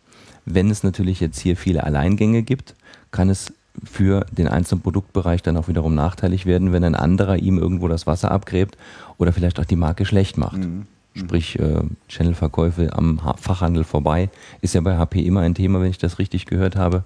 Wenn 0.45 0.71
es 0.71 0.85
natürlich 0.85 1.19
jetzt 1.19 1.41
hier 1.41 1.57
viele 1.57 1.83
Alleingänge 1.83 2.43
gibt, 2.43 2.77
kann 3.13 3.31
es 3.31 3.53
für 3.85 4.27
den 4.31 4.49
einzelnen 4.49 4.83
Produktbereich 4.83 5.43
dann 5.43 5.57
auch 5.57 5.69
wiederum 5.69 5.95
nachteilig 5.95 6.45
werden, 6.45 6.73
wenn 6.73 6.85
ein 6.85 6.95
anderer 6.95 7.37
ihm 7.37 7.59
irgendwo 7.59 7.89
das 7.89 8.07
Wasser 8.07 8.31
abgräbt 8.31 8.77
oder 9.19 9.33
vielleicht 9.33 9.59
auch 9.61 9.65
die 9.65 9.77
Marke 9.77 10.05
schlecht 10.05 10.37
macht. 10.37 10.59
Mhm. 10.59 10.87
Sprich, 11.15 11.59
äh, 11.59 11.83
Channelverkäufe 12.09 12.93
am 12.95 13.21
Fachhandel 13.37 13.85
vorbei 13.85 14.31
ist 14.63 14.75
ja 14.75 14.81
bei 14.81 14.97
HP 14.97 15.21
immer 15.21 15.41
ein 15.41 15.55
Thema, 15.55 15.81
wenn 15.81 15.91
ich 15.91 15.99
das 15.99 16.19
richtig 16.19 16.47
gehört 16.47 16.77
habe. 16.77 17.05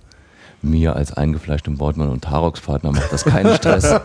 Mir 0.63 0.97
als 0.97 1.13
eingefleischtem 1.13 1.79
Wortmann 1.81 2.09
und 2.09 2.25
Tarox-Partner 2.25 2.93
macht 2.93 3.13
das 3.13 3.25
keinen 3.25 3.55
Stress. 3.55 3.85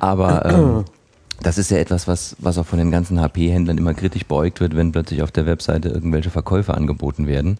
Aber 0.00 0.44
ähm, 0.46 0.84
das 1.42 1.58
ist 1.58 1.70
ja 1.70 1.76
etwas, 1.78 2.08
was, 2.08 2.34
was 2.38 2.58
auch 2.58 2.66
von 2.66 2.78
den 2.78 2.90
ganzen 2.90 3.20
HP-Händlern 3.20 3.78
immer 3.78 3.94
kritisch 3.94 4.26
beäugt 4.26 4.60
wird, 4.60 4.74
wenn 4.74 4.92
plötzlich 4.92 5.22
auf 5.22 5.30
der 5.30 5.46
Webseite 5.46 5.90
irgendwelche 5.90 6.30
Verkäufe 6.30 6.74
angeboten 6.74 7.26
werden. 7.26 7.58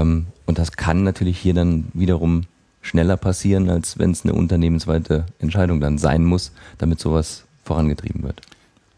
Ähm, 0.00 0.26
und 0.46 0.58
das 0.58 0.72
kann 0.72 1.02
natürlich 1.02 1.38
hier 1.38 1.54
dann 1.54 1.86
wiederum 1.94 2.42
schneller 2.82 3.16
passieren, 3.16 3.68
als 3.68 3.98
wenn 3.98 4.12
es 4.12 4.24
eine 4.24 4.34
unternehmensweite 4.34 5.26
Entscheidung 5.38 5.80
dann 5.80 5.98
sein 5.98 6.24
muss, 6.24 6.52
damit 6.78 7.00
sowas 7.00 7.44
vorangetrieben 7.64 8.22
wird. 8.22 8.40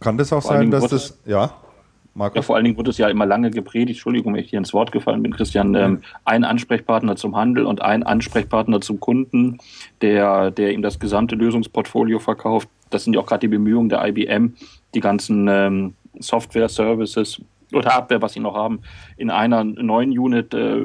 Kann 0.01 0.19
das 0.19 0.33
auch 0.33 0.43
vor 0.43 0.53
sein, 0.53 0.71
dass 0.71 0.89
das, 0.89 1.19
ja? 1.25 1.55
Markus? 2.15 2.37
Ja, 2.37 2.43
vor 2.43 2.57
allen 2.57 2.65
Dingen 2.65 2.77
wurde 2.77 2.91
es 2.91 2.99
ja 2.99 3.09
immer 3.09 3.27
lange 3.27 3.51
gepredigt, 3.51 3.99
Entschuldigung, 3.99 4.35
wenn 4.35 4.43
ich 4.43 4.51
hier 4.51 4.59
ins 4.59 4.75
Wort 4.75 4.93
gefallen 4.93 5.23
bin, 5.23 5.35
Christian, 5.35 5.75
ähm, 5.75 6.03
ein 6.25 6.45
Ansprechpartner 6.45 7.17
zum 7.17 7.37
Handel 7.37 7.65
und 7.65 7.81
ein 7.81 8.03
Ansprechpartner 8.03 8.81
zum 8.81 9.01
Kunden, 9.01 9.59
der, 10.03 10.51
der 10.51 10.73
ihm 10.73 10.83
das 10.83 10.99
gesamte 10.99 11.37
Lösungsportfolio 11.37 12.19
verkauft. 12.19 12.69
Das 12.91 13.05
sind 13.05 13.15
ja 13.15 13.21
auch 13.21 13.27
gerade 13.27 13.41
die 13.41 13.49
Bemühungen 13.49 13.89
der 13.89 14.07
IBM, 14.07 14.55
die 14.95 15.01
ganzen 15.01 15.47
ähm, 15.49 15.95
Software-Services 16.19 17.41
oder 17.73 17.95
Hardware, 17.95 18.23
was 18.23 18.33
sie 18.33 18.41
noch 18.41 18.55
haben, 18.55 18.81
in 19.17 19.31
einer 19.31 19.65
neuen 19.65 20.17
Unit, 20.19 20.55
äh, 20.55 20.83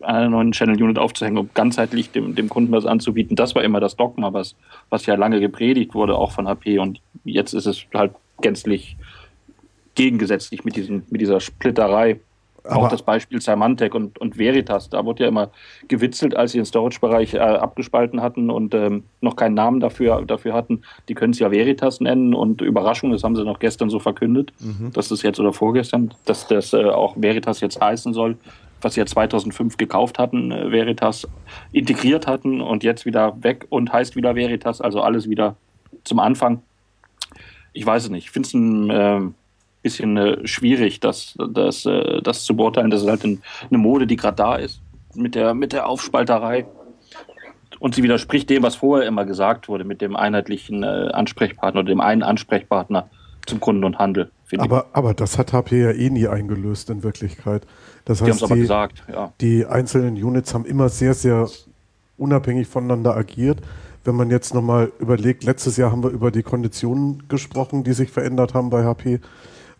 einer 0.00 0.28
neuen 0.28 0.52
Channel-Unit 0.52 0.98
aufzuhängen, 0.98 1.38
um 1.38 1.50
ganzheitlich 1.54 2.10
dem, 2.10 2.34
dem 2.34 2.48
Kunden 2.48 2.72
was 2.72 2.86
anzubieten. 2.86 3.36
Das 3.36 3.54
war 3.54 3.62
immer 3.62 3.80
das 3.80 3.96
Dogma, 3.96 4.32
was, 4.32 4.56
was 4.88 5.06
ja 5.06 5.14
lange 5.14 5.40
gepredigt 5.40 5.94
wurde, 5.94 6.16
auch 6.16 6.32
von 6.32 6.48
HP. 6.48 6.78
Und 6.78 7.00
jetzt 7.24 7.52
ist 7.52 7.66
es 7.66 7.84
halt 7.94 8.12
gänzlich 8.40 8.96
gegengesetzlich 9.94 10.64
mit, 10.64 10.76
diesen, 10.76 11.04
mit 11.10 11.20
dieser 11.20 11.40
Splitterei. 11.40 12.20
Auch 12.64 12.88
das 12.88 13.02
Beispiel 13.02 13.40
Symantec 13.40 13.94
und, 13.94 14.18
und 14.18 14.38
Veritas, 14.38 14.88
da 14.88 15.04
wurde 15.04 15.24
ja 15.24 15.28
immer 15.28 15.50
gewitzelt, 15.88 16.36
als 16.36 16.52
sie 16.52 16.58
den 16.58 16.64
Storage-Bereich 16.64 17.34
äh, 17.34 17.38
abgespalten 17.38 18.20
hatten 18.22 18.50
und 18.50 18.72
ähm, 18.74 19.02
noch 19.20 19.34
keinen 19.34 19.54
Namen 19.54 19.80
dafür, 19.80 20.22
dafür 20.24 20.54
hatten. 20.54 20.82
Die 21.08 21.14
können 21.14 21.32
es 21.32 21.40
ja 21.40 21.50
Veritas 21.50 22.00
nennen 22.00 22.34
und 22.34 22.60
Überraschung, 22.60 23.10
das 23.10 23.24
haben 23.24 23.34
sie 23.34 23.44
noch 23.44 23.58
gestern 23.58 23.90
so 23.90 23.98
verkündet, 23.98 24.52
mhm. 24.60 24.92
dass 24.92 25.08
das 25.08 25.22
jetzt 25.22 25.40
oder 25.40 25.52
vorgestern, 25.52 26.14
dass 26.24 26.46
das 26.46 26.72
äh, 26.72 26.84
auch 26.84 27.16
Veritas 27.16 27.60
jetzt 27.60 27.80
heißen 27.80 28.14
soll, 28.14 28.36
was 28.80 28.94
sie 28.94 29.00
ja 29.00 29.06
2005 29.06 29.76
gekauft 29.76 30.20
hatten, 30.20 30.52
äh, 30.52 30.70
Veritas 30.70 31.26
integriert 31.72 32.28
hatten 32.28 32.60
und 32.60 32.84
jetzt 32.84 33.06
wieder 33.06 33.36
weg 33.42 33.66
und 33.70 33.92
heißt 33.92 34.14
wieder 34.14 34.36
Veritas, 34.36 34.80
also 34.80 35.00
alles 35.00 35.28
wieder 35.28 35.56
zum 36.04 36.20
Anfang. 36.20 36.62
Ich 37.72 37.84
weiß 37.84 38.04
es 38.04 38.10
nicht, 38.10 38.26
ich 38.26 38.30
finde 38.30 38.46
es 38.46 38.54
ein 38.54 38.90
ähm, 38.92 39.34
bisschen 39.82 40.16
äh, 40.16 40.46
schwierig, 40.46 41.00
das, 41.00 41.36
das, 41.50 41.86
äh, 41.86 42.22
das 42.22 42.44
zu 42.44 42.56
beurteilen. 42.56 42.90
Das 42.90 43.02
ist 43.02 43.08
halt 43.08 43.24
ein, 43.24 43.42
eine 43.68 43.78
Mode, 43.78 44.06
die 44.06 44.16
gerade 44.16 44.36
da 44.36 44.56
ist, 44.56 44.80
mit 45.14 45.34
der, 45.34 45.54
mit 45.54 45.72
der 45.72 45.88
Aufspalterei. 45.88 46.66
Und 47.78 47.96
sie 47.96 48.02
widerspricht 48.02 48.48
dem, 48.48 48.62
was 48.62 48.76
vorher 48.76 49.08
immer 49.08 49.24
gesagt 49.24 49.68
wurde, 49.68 49.84
mit 49.84 50.00
dem 50.00 50.14
einheitlichen 50.14 50.84
äh, 50.84 51.10
Ansprechpartner 51.12 51.80
oder 51.80 51.88
dem 51.88 52.00
einen 52.00 52.22
Ansprechpartner 52.22 53.08
zum 53.46 53.60
Kunden 53.60 53.84
und 53.84 53.98
Handel. 53.98 54.30
Aber, 54.58 54.86
aber 54.92 55.14
das 55.14 55.38
hat 55.38 55.52
HP 55.52 55.82
ja 55.82 55.90
eh 55.92 56.10
nie 56.10 56.28
eingelöst 56.28 56.90
in 56.90 57.02
Wirklichkeit. 57.02 57.66
Das 58.04 58.18
die 58.18 58.24
heißt, 58.26 58.50
die, 58.50 58.54
gesagt, 58.54 59.02
ja. 59.10 59.32
die 59.40 59.66
einzelnen 59.66 60.14
Units 60.22 60.52
haben 60.54 60.64
immer 60.64 60.88
sehr, 60.88 61.14
sehr 61.14 61.48
unabhängig 62.18 62.68
voneinander 62.68 63.16
agiert. 63.16 63.60
Wenn 64.04 64.16
man 64.16 64.30
jetzt 64.30 64.52
nochmal 64.52 64.92
überlegt, 64.98 65.44
letztes 65.44 65.76
Jahr 65.76 65.92
haben 65.92 66.02
wir 66.02 66.10
über 66.10 66.30
die 66.30 66.42
Konditionen 66.42 67.28
gesprochen, 67.28 67.84
die 67.84 67.92
sich 67.92 68.10
verändert 68.10 68.52
haben 68.52 68.68
bei 68.68 68.84
HP. 68.84 69.20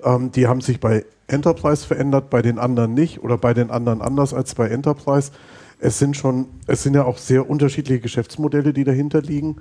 Ähm, 0.04 0.32
die 0.32 0.46
haben 0.46 0.60
sich 0.60 0.80
bei 0.80 1.04
Enterprise 1.26 1.86
verändert, 1.86 2.30
bei 2.30 2.42
den 2.42 2.58
anderen 2.58 2.94
nicht 2.94 3.22
oder 3.22 3.38
bei 3.38 3.54
den 3.54 3.70
anderen 3.70 4.02
anders 4.02 4.34
als 4.34 4.54
bei 4.54 4.68
Enterprise. 4.68 5.32
Es 5.78 5.98
sind 5.98 6.16
schon, 6.16 6.46
es 6.66 6.82
sind 6.82 6.94
ja 6.94 7.04
auch 7.04 7.18
sehr 7.18 7.48
unterschiedliche 7.48 8.00
Geschäftsmodelle, 8.00 8.72
die 8.72 8.84
dahinter 8.84 9.22
liegen. 9.22 9.56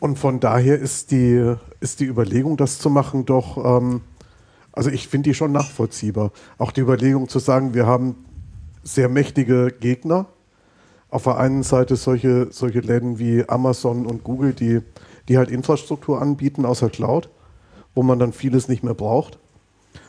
Und 0.00 0.18
von 0.18 0.40
daher 0.40 0.78
ist 0.78 1.12
die, 1.12 1.54
ist 1.80 2.00
die 2.00 2.06
Überlegung, 2.06 2.56
das 2.56 2.78
zu 2.78 2.90
machen, 2.90 3.24
doch, 3.24 3.56
ähm, 3.64 4.00
also 4.72 4.90
ich 4.90 5.06
finde 5.06 5.30
die 5.30 5.34
schon 5.34 5.52
nachvollziehbar. 5.52 6.32
Auch 6.58 6.72
die 6.72 6.80
Überlegung 6.80 7.28
zu 7.28 7.38
sagen, 7.38 7.74
wir 7.74 7.86
haben 7.86 8.16
sehr 8.82 9.08
mächtige 9.08 9.72
Gegner. 9.78 10.26
Auf 11.08 11.24
der 11.24 11.36
einen 11.36 11.62
Seite 11.62 11.94
solche, 11.94 12.48
solche 12.50 12.80
Läden 12.80 13.18
wie 13.18 13.48
Amazon 13.48 14.06
und 14.06 14.24
Google, 14.24 14.54
die, 14.54 14.80
die 15.28 15.38
halt 15.38 15.50
Infrastruktur 15.50 16.20
anbieten 16.20 16.64
außer 16.64 16.88
Cloud 16.88 17.28
wo 17.94 18.02
man 18.02 18.18
dann 18.18 18.32
vieles 18.32 18.68
nicht 18.68 18.82
mehr 18.82 18.94
braucht. 18.94 19.38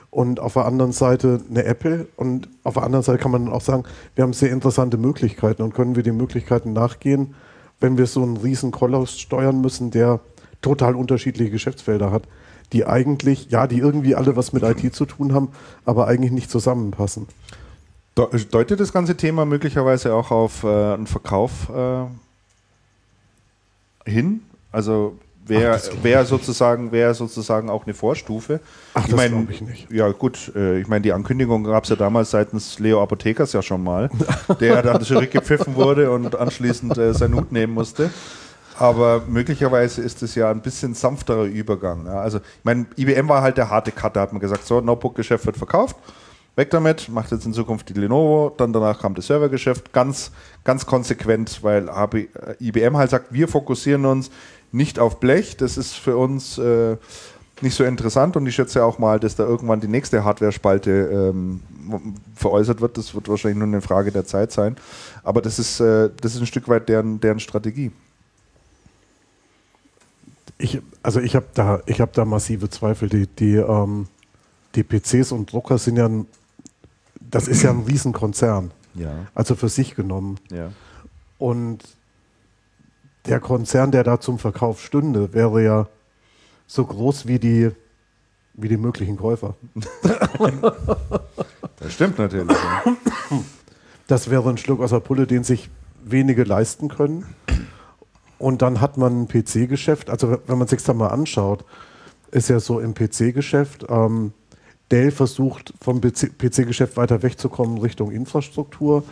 Und 0.10 0.40
auf 0.40 0.54
der 0.54 0.66
anderen 0.66 0.92
Seite 0.92 1.42
eine 1.50 1.66
Apple. 1.66 2.08
Und 2.18 2.48
auf 2.64 2.76
der 2.76 2.84
anderen 2.84 3.04
Seite 3.04 3.18
kann 3.18 3.32
man 3.32 3.50
auch 3.50 3.62
sagen, 3.62 3.84
wir 4.16 4.24
haben 4.24 4.34
sehr 4.34 4.52
interessante 4.52 4.98
Möglichkeiten 4.98 5.64
und 5.64 5.74
können 5.74 5.96
wir 5.96 6.04
den 6.04 6.18
Möglichkeiten 6.18 6.72
nachgehen, 6.74 7.34
wenn 7.80 7.98
wir 7.98 8.06
so 8.06 8.22
einen 8.22 8.38
riesen 8.38 8.72
Koloss 8.72 9.20
steuern 9.20 9.60
müssen, 9.62 9.90
der 9.92 10.20
total 10.62 10.96
unterschiedliche 10.96 11.52
Geschäftsfelder 11.52 12.12
hat, 12.12 12.24
die 12.72 12.86
eigentlich, 12.86 13.50
ja, 13.50 13.68
die 13.68 13.80
irgendwie 13.80 14.16
alle 14.16 14.36
was 14.36 14.54
mit 14.54 14.64
IT 14.64 14.96
zu 14.96 15.06
tun 15.06 15.34
haben, 15.34 15.50
aber 15.84 16.08
eigentlich 16.08 16.32
nicht 16.32 16.50
zusammenpassen. 16.50 17.28
Deutet 18.16 18.80
das 18.80 18.94
ganze 18.94 19.18
Thema 19.18 19.46
möglicherweise 19.46 20.14
auch 20.14 20.30
auf 20.30 20.64
äh, 20.64 20.94
einen 20.94 21.08
Verkauf 21.08 21.70
äh, 21.70 22.06
hin? 24.06 24.42
Also 24.72 25.18
wäre 25.46 25.80
wär 26.02 26.26
sozusagen, 26.26 26.92
wär 26.92 27.14
sozusagen 27.14 27.70
auch 27.70 27.86
eine 27.86 27.94
Vorstufe. 27.94 28.60
Ach, 28.94 29.06
ich 29.06 29.14
das 29.14 29.28
glaube 29.28 29.52
ich 29.52 29.62
nicht. 29.62 29.92
Ja, 29.92 30.10
gut, 30.12 30.52
äh, 30.56 30.80
ich 30.80 30.88
meine, 30.88 31.02
die 31.02 31.14
Ankündigung 31.14 31.64
gab 31.64 31.84
es 31.84 31.90
ja 31.90 31.96
damals 31.96 32.32
seitens 32.32 32.80
Leo 32.80 33.02
Apothekers 33.02 33.54
ja 33.54 33.62
schon 33.62 33.84
mal, 33.84 34.10
der 34.60 34.82
dann 34.82 35.02
zurückgepfiffen 35.04 35.76
wurde 35.76 36.12
und 36.12 36.36
anschließend 36.36 36.98
äh, 36.98 37.14
seinen 37.14 37.36
Hut 37.36 37.52
nehmen 37.52 37.74
musste. 37.74 38.10
Aber 38.80 39.24
möglicherweise 39.28 40.02
ist 40.02 40.24
es 40.24 40.36
ja 40.36 40.50
ein 40.50 40.62
bisschen 40.62 40.94
sanfterer 40.94 41.44
Übergang. 41.44 42.06
Ja. 42.06 42.22
Also, 42.22 42.40
ich 42.40 42.64
meine, 42.64 42.86
IBM 42.98 43.30
war 43.30 43.42
halt 43.42 43.58
der 43.58 43.70
harte 43.70 43.92
Cut, 43.92 44.16
da 44.16 44.22
hat 44.22 44.34
man 44.34 44.40
gesagt, 44.40 44.66
so, 44.66 44.82
Notebook-Geschäft 44.82 45.46
wird 45.46 45.58
verkauft, 45.58 45.96
weg 46.56 46.70
damit, 46.72 47.10
macht 47.10 47.32
jetzt 47.32 47.46
in 47.46 47.54
Zukunft 47.54 47.90
die 47.90 47.94
Lenovo, 47.94 48.52
dann 48.58 48.74
danach 48.74 49.00
kam 49.00 49.14
das 49.16 49.28
Servergeschäft, 49.28 49.94
ganz, 49.94 50.32
ganz 50.64 50.86
konsequent, 50.86 51.64
weil 51.64 51.90
IBM 52.60 52.98
halt 52.98 53.12
sagt, 53.12 53.32
wir 53.32 53.48
fokussieren 53.48 54.06
uns 54.06 54.32
nicht 54.74 55.00
auf 55.00 55.20
Blech. 55.20 55.56
Das 55.56 55.78
ist 55.78 55.94
für 55.94 56.18
uns 56.18 56.58
äh, 56.58 56.98
nicht 57.62 57.76
so 57.76 57.86
interessant 57.86 58.36
und 58.36 58.46
ich 58.46 58.56
schätze 58.56 58.84
auch 58.84 59.00
mal, 59.00 59.20
dass 59.20 59.36
da 59.36 59.44
irgendwann 59.44 59.80
die 59.80 59.88
nächste 59.88 60.24
Hardware-Spalte 60.24 60.92
ähm, 60.92 61.62
veräußert 62.36 62.82
wird. 62.82 62.98
Das 62.98 63.16
wird 63.16 63.30
wahrscheinlich 63.30 63.60
nur 63.60 63.68
eine 63.68 63.82
Frage 63.82 64.12
der 64.12 64.26
Zeit 64.26 64.52
sein. 64.52 64.76
Aber 65.24 65.42
das 65.42 65.60
ist, 65.60 65.80
äh, 65.80 66.10
das 66.20 66.36
ist 66.36 66.42
ein 66.42 66.48
Stück 66.48 66.68
weit 66.68 66.90
deren, 66.90 67.22
deren 67.22 67.40
Strategie. 67.40 67.92
Ich, 70.58 70.82
also 71.02 71.20
ich 71.20 71.36
habe 71.36 71.46
da, 71.54 71.82
hab 71.88 72.14
da 72.14 72.26
massive 72.26 72.70
Zweifel. 72.70 73.10
Die, 73.10 73.28
die, 73.28 73.56
ähm, 73.56 74.08
die 74.76 74.84
PCs 74.84 75.32
und 75.32 75.52
Drucker 75.52 75.78
sind 75.78 75.98
ja 75.98 76.08
ein, 76.08 76.26
das 77.20 77.48
ist 77.48 77.62
ja 77.62 77.70
ein 77.70 77.84
Riesenkonzern. 77.84 78.72
Ja. 78.96 79.28
Also 79.36 79.56
für 79.56 79.70
sich 79.70 79.96
genommen. 79.96 80.38
Ja. 80.52 80.72
Und 81.38 81.84
der 83.26 83.40
Konzern, 83.40 83.92
der 83.92 84.04
da 84.04 84.20
zum 84.20 84.40
Verkauf 84.40 84.82
stünde, 84.82 85.34
wäre 85.34 85.64
ja 85.64 85.88
so 86.68 86.86
groß 86.86 87.28
wie 87.28 87.40
die, 87.40 87.72
wie 88.54 88.68
die 88.68 88.78
möglichen 88.78 89.18
Käufer. 89.18 89.56
das 91.80 91.94
stimmt 91.94 92.18
natürlich. 92.18 92.58
Das 94.08 94.30
wäre 94.30 94.50
ein 94.50 94.58
Schluck 94.58 94.82
aus 94.82 94.90
der 94.90 95.00
Pulle, 95.00 95.28
den 95.28 95.44
sich 95.44 95.70
wenige 96.04 96.44
leisten 96.44 96.90
können. 96.90 97.26
Und 98.38 98.62
dann 98.62 98.82
hat 98.82 98.98
man 98.98 99.22
ein 99.24 99.28
PC-Geschäft. 99.28 100.10
Also 100.10 100.38
wenn 100.48 100.58
man 100.58 100.68
sich 100.68 100.84
das 100.84 100.96
mal 100.96 101.08
anschaut, 101.08 101.64
ist 102.32 102.50
ja 102.50 102.60
so 102.60 102.80
im 102.80 102.94
PC-Geschäft, 102.94 103.86
ähm, 103.90 104.34
Dell 104.92 105.12
versucht 105.12 105.74
vom 105.82 106.02
PC-Geschäft 106.02 106.98
weiter 106.98 107.24
wegzukommen 107.24 107.80
Richtung 107.80 108.12
Infrastruktur. 108.12 109.04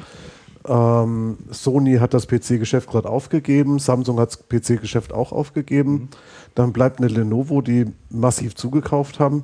Ähm, 0.68 1.38
Sony 1.50 1.98
hat 1.98 2.14
das 2.14 2.28
PC-Geschäft 2.28 2.90
gerade 2.90 3.10
aufgegeben, 3.10 3.80
Samsung 3.80 4.20
hat 4.20 4.30
das 4.30 4.48
PC-Geschäft 4.48 5.14
auch 5.14 5.32
aufgegeben. 5.32 5.92
Mhm. 5.92 6.08
Dann 6.56 6.74
bleibt 6.74 7.00
eine 7.00 7.08
Lenovo, 7.08 7.62
die 7.62 7.88
massiv 8.10 8.56
zugekauft 8.56 9.20
haben. 9.20 9.44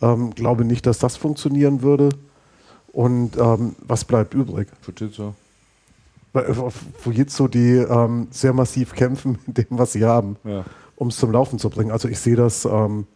Ähm, 0.00 0.30
glaube 0.30 0.64
nicht, 0.64 0.86
dass 0.86 0.98
das 0.98 1.16
funktionieren 1.16 1.82
würde. 1.82 2.10
Und 2.92 3.36
ähm, 3.36 3.76
was 3.80 4.04
bleibt 4.04 4.34
übrig? 4.34 4.68
Fujitsu. 4.80 5.32
Äh, 6.34 6.54
Fujitsu, 6.98 7.48
die 7.48 7.76
ähm, 7.76 8.28
sehr 8.30 8.52
massiv 8.52 8.94
kämpfen 8.94 9.38
mit 9.46 9.58
dem, 9.58 9.78
was 9.78 9.92
sie 9.92 10.04
haben, 10.04 10.36
ja. 10.44 10.64
um 10.96 11.08
es 11.08 11.16
zum 11.16 11.32
Laufen 11.32 11.58
zu 11.58 11.70
bringen. 11.70 11.90
Also 11.90 12.08
ich 12.08 12.18
sehe 12.18 12.36
das, 12.36 12.64
ähm, 12.64 13.06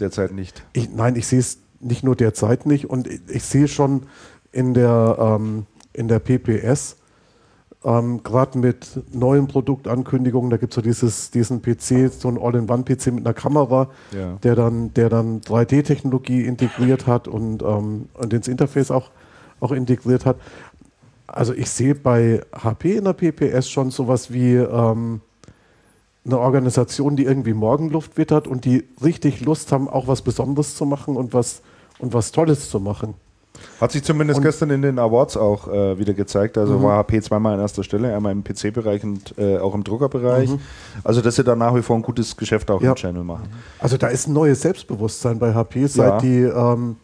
derzeit 0.00 0.32
nicht. 0.32 0.64
Ich, 0.72 0.90
nein, 0.90 1.16
ich 1.16 1.26
sehe 1.26 1.38
es 1.38 1.58
nicht 1.80 2.04
nur 2.04 2.16
derzeit 2.16 2.66
nicht 2.66 2.88
und 2.88 3.06
ich, 3.06 3.20
ich 3.28 3.42
sehe 3.44 3.68
schon 3.68 4.04
in 4.52 4.74
der, 4.74 5.16
ähm, 5.18 5.66
in 5.92 6.08
der 6.08 6.18
PPS, 6.18 6.96
ähm, 7.84 8.22
gerade 8.22 8.58
mit 8.58 9.00
neuen 9.14 9.46
Produktankündigungen, 9.46 10.50
da 10.50 10.58
gibt 10.58 10.72
es 10.72 10.74
so 10.74 10.82
dieses, 10.82 11.30
diesen 11.30 11.62
PC, 11.62 12.12
so 12.12 12.28
ein 12.28 12.38
All-in-One-PC 12.38 13.06
mit 13.06 13.26
einer 13.26 13.32
Kamera, 13.32 13.88
ja. 14.14 14.36
der 14.42 14.54
dann, 14.54 14.92
der 14.94 15.08
dann 15.08 15.40
3D-Technologie 15.40 16.42
integriert 16.42 17.06
hat 17.06 17.26
und, 17.26 17.62
ähm, 17.62 18.08
und 18.14 18.32
ins 18.32 18.48
Interface 18.48 18.90
auch, 18.90 19.10
auch 19.60 19.72
integriert 19.72 20.26
hat. 20.26 20.36
Also 21.26 21.54
ich 21.54 21.70
sehe 21.70 21.94
bei 21.94 22.42
HP 22.52 22.96
in 22.96 23.04
der 23.04 23.14
PPS 23.14 23.70
schon 23.70 23.90
sowas 23.90 24.32
wie 24.32 24.56
ähm, 24.56 25.20
eine 26.24 26.38
Organisation, 26.38 27.16
die 27.16 27.24
irgendwie 27.24 27.54
Morgenluft 27.54 28.18
wittert 28.18 28.46
und 28.46 28.64
die 28.66 28.84
richtig 29.02 29.40
Lust 29.40 29.72
haben, 29.72 29.88
auch 29.88 30.06
was 30.06 30.20
Besonderes 30.20 30.74
zu 30.74 30.84
machen 30.84 31.16
und 31.16 31.32
was, 31.32 31.62
und 31.98 32.12
was 32.12 32.32
Tolles 32.32 32.68
zu 32.68 32.78
machen. 32.78 33.14
Hat 33.80 33.92
sich 33.92 34.02
zumindest 34.02 34.38
und 34.38 34.44
gestern 34.44 34.70
in 34.70 34.82
den 34.82 34.98
Awards 34.98 35.36
auch 35.36 35.68
äh, 35.68 35.98
wieder 35.98 36.14
gezeigt. 36.14 36.58
Also 36.58 36.78
mhm. 36.78 36.82
war 36.82 36.96
HP 36.98 37.20
zweimal 37.22 37.54
an 37.54 37.60
erster 37.60 37.82
Stelle, 37.82 38.14
einmal 38.14 38.32
im 38.32 38.44
PC-Bereich 38.44 39.04
und 39.04 39.34
äh, 39.38 39.58
auch 39.58 39.74
im 39.74 39.84
Druckerbereich. 39.84 40.50
Mhm. 40.50 40.60
Also 41.04 41.20
dass 41.20 41.36
sie 41.36 41.44
da 41.44 41.56
nach 41.56 41.74
wie 41.74 41.82
vor 41.82 41.96
ein 41.96 42.02
gutes 42.02 42.36
Geschäft 42.36 42.70
auch 42.70 42.82
ja. 42.82 42.90
im 42.90 42.96
Channel 42.96 43.24
machen. 43.24 43.48
Also 43.78 43.96
da 43.96 44.08
ist 44.08 44.28
ein 44.28 44.32
neues 44.32 44.62
Selbstbewusstsein 44.62 45.38
bei 45.38 45.54
HP, 45.54 45.86
seit 45.86 46.08
ja. 46.08 46.18
die 46.18 46.42
ähm, 46.42 46.96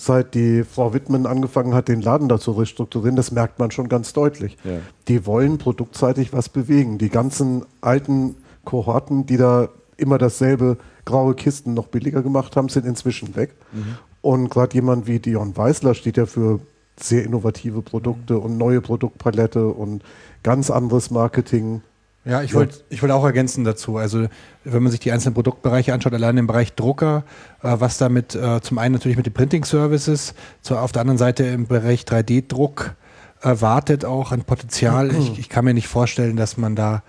seit 0.00 0.34
die 0.34 0.64
Frau 0.64 0.94
Wittmann 0.94 1.26
angefangen 1.26 1.74
hat, 1.74 1.88
den 1.88 2.00
Laden 2.00 2.28
da 2.28 2.38
zu 2.40 2.52
restrukturieren, 2.52 3.16
das 3.16 3.32
merkt 3.32 3.58
man 3.58 3.70
schon 3.70 3.90
ganz 3.90 4.14
deutlich. 4.14 4.56
Ja. 4.64 4.78
Die 5.08 5.26
wollen 5.26 5.58
produktseitig 5.58 6.32
was 6.32 6.48
bewegen. 6.48 6.96
Die 6.96 7.10
ganzen 7.10 7.66
alten 7.82 8.36
Kohorten, 8.64 9.26
die 9.26 9.36
da 9.36 9.68
immer 9.98 10.16
dasselbe 10.16 10.78
graue 11.04 11.34
Kisten 11.34 11.74
noch 11.74 11.88
billiger 11.88 12.22
gemacht 12.22 12.56
haben, 12.56 12.70
sind 12.70 12.86
inzwischen 12.86 13.36
weg. 13.36 13.54
Mhm. 13.72 13.98
Und 14.22 14.50
gerade 14.50 14.74
jemand 14.74 15.06
wie 15.06 15.18
Dion 15.18 15.56
Weisler 15.56 15.94
steht 15.94 16.16
ja 16.16 16.26
für 16.26 16.60
sehr 16.98 17.24
innovative 17.24 17.82
Produkte 17.82 18.38
und 18.38 18.58
neue 18.58 18.80
Produktpalette 18.80 19.66
und 19.68 20.02
ganz 20.42 20.70
anderes 20.70 21.10
Marketing. 21.10 21.82
Ja, 22.26 22.42
ich 22.42 22.54
wollte 22.54 22.80
ich 22.90 23.00
wollt 23.00 23.12
auch 23.12 23.24
ergänzen 23.24 23.64
dazu. 23.64 23.96
Also, 23.96 24.26
wenn 24.64 24.82
man 24.82 24.92
sich 24.92 25.00
die 25.00 25.10
einzelnen 25.10 25.34
Produktbereiche 25.34 25.94
anschaut, 25.94 26.12
allein 26.12 26.36
im 26.36 26.46
Bereich 26.46 26.74
Drucker, 26.74 27.24
äh, 27.62 27.76
was 27.78 27.96
damit 27.96 28.34
äh, 28.34 28.60
zum 28.60 28.78
einen 28.78 28.92
natürlich 28.92 29.16
mit 29.16 29.24
den 29.24 29.32
Printing 29.32 29.64
Services, 29.64 30.34
zu, 30.60 30.76
auf 30.76 30.92
der 30.92 31.00
anderen 31.00 31.18
Seite 31.18 31.44
im 31.44 31.66
Bereich 31.66 32.02
3D-Druck 32.02 32.94
äh, 33.42 33.60
wartet 33.60 34.04
auch 34.04 34.32
ein 34.32 34.44
Potenzial. 34.44 35.14
Ich, 35.14 35.38
ich, 35.38 35.48
kann 35.48 35.64
mir 35.64 35.72
nicht 35.72 35.88
vorstellen, 35.88 36.36
dass 36.36 36.58
man 36.58 36.76
da 36.76 37.02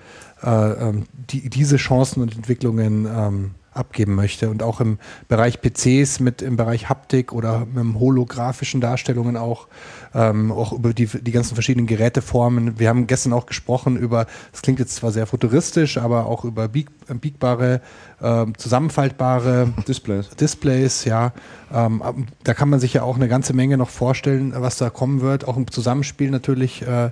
äh, 0.44 0.50
ähm, 0.50 1.06
die, 1.30 1.50
diese 1.50 1.76
Chancen 1.76 2.22
und 2.22 2.34
Entwicklungen 2.34 3.06
ähm, 3.06 3.52
abgeben 3.74 4.16
möchte. 4.16 4.50
Und 4.50 4.64
auch 4.64 4.82
im 4.82 5.00
Bereich 5.28 5.60
PCs, 5.62 6.20
mit 6.20 6.42
im 6.42 6.58
Bereich 6.58 6.90
Haptik 6.90 7.32
oder 7.32 7.66
mit 7.66 8.00
holographischen 8.00 8.82
Darstellungen 8.82 9.38
auch, 9.38 9.68
ähm, 10.14 10.52
auch 10.52 10.74
über 10.74 10.94
die, 10.94 11.06
die 11.06 11.32
ganzen 11.32 11.54
verschiedenen 11.54 11.88
Geräteformen. 11.88 12.80
Wir 12.80 12.90
haben 12.90 13.08
gestern 13.08 13.32
auch 13.32 13.46
gesprochen 13.46 13.96
über, 13.96 14.28
das 14.52 14.62
klingt 14.62 14.80
jetzt 14.80 14.96
zwar 14.96 15.12
sehr 15.12 15.26
futuristisch, 15.26 15.98
aber 15.98 16.26
auch 16.26 16.44
über 16.44 16.68
bieg, 16.68 16.90
biegbare, 17.08 17.82
äh, 18.20 18.46
zusammenfaltbare 18.58 19.74
Displays. 19.88 20.30
Displays, 20.32 21.06
ja. 21.06 21.32
Ähm, 21.74 22.28
da 22.44 22.54
kann 22.54 22.70
man 22.70 22.82
sich 22.82 22.94
ja 22.94 23.04
auch 23.04 23.16
eine 23.16 23.30
ganze 23.30 23.54
Menge 23.54 23.78
noch 23.78 23.90
vorstellen, 23.90 24.54
was 24.56 24.78
da 24.78 24.90
kommen 24.90 25.22
wird. 25.22 25.48
Auch 25.48 25.56
im 25.56 25.72
Zusammenspiel 25.72 26.30
natürlich. 26.30 26.82
Äh, 26.82 27.12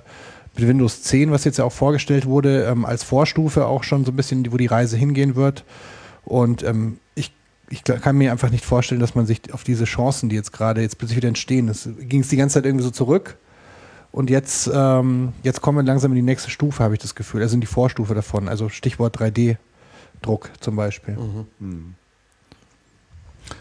mit 0.56 0.66
Windows 0.66 1.02
10, 1.02 1.30
was 1.30 1.44
jetzt 1.44 1.58
ja 1.58 1.64
auch 1.64 1.72
vorgestellt 1.72 2.26
wurde, 2.26 2.64
ähm, 2.64 2.84
als 2.84 3.04
Vorstufe 3.04 3.66
auch 3.66 3.84
schon 3.84 4.04
so 4.04 4.10
ein 4.10 4.16
bisschen, 4.16 4.50
wo 4.52 4.56
die 4.56 4.66
Reise 4.66 4.96
hingehen 4.96 5.36
wird. 5.36 5.64
Und 6.30 6.62
ähm, 6.62 6.98
ich, 7.16 7.32
ich 7.70 7.82
kann 7.82 8.16
mir 8.16 8.30
einfach 8.30 8.50
nicht 8.50 8.64
vorstellen, 8.64 9.00
dass 9.00 9.16
man 9.16 9.26
sich 9.26 9.52
auf 9.52 9.64
diese 9.64 9.84
Chancen, 9.84 10.28
die 10.28 10.36
jetzt 10.36 10.52
gerade 10.52 10.80
jetzt 10.80 10.96
plötzlich 10.96 11.16
wieder 11.16 11.26
entstehen, 11.26 11.68
es 11.68 11.88
ging 11.98 12.20
es 12.20 12.28
die 12.28 12.36
ganze 12.36 12.54
Zeit 12.54 12.66
irgendwie 12.66 12.84
so 12.84 12.92
zurück. 12.92 13.36
Und 14.12 14.30
jetzt, 14.30 14.70
ähm, 14.72 15.32
jetzt 15.42 15.60
kommen 15.60 15.78
wir 15.78 15.82
langsam 15.82 16.12
in 16.12 16.16
die 16.16 16.22
nächste 16.22 16.48
Stufe, 16.48 16.84
habe 16.84 16.94
ich 16.94 17.00
das 17.00 17.16
Gefühl. 17.16 17.42
Also 17.42 17.54
in 17.54 17.60
die 17.60 17.66
Vorstufe 17.66 18.14
davon. 18.14 18.48
Also 18.48 18.68
Stichwort 18.68 19.18
3D-Druck 19.18 20.50
zum 20.60 20.76
Beispiel. 20.76 21.16
Mhm. 21.16 21.46
mhm. 21.58 21.94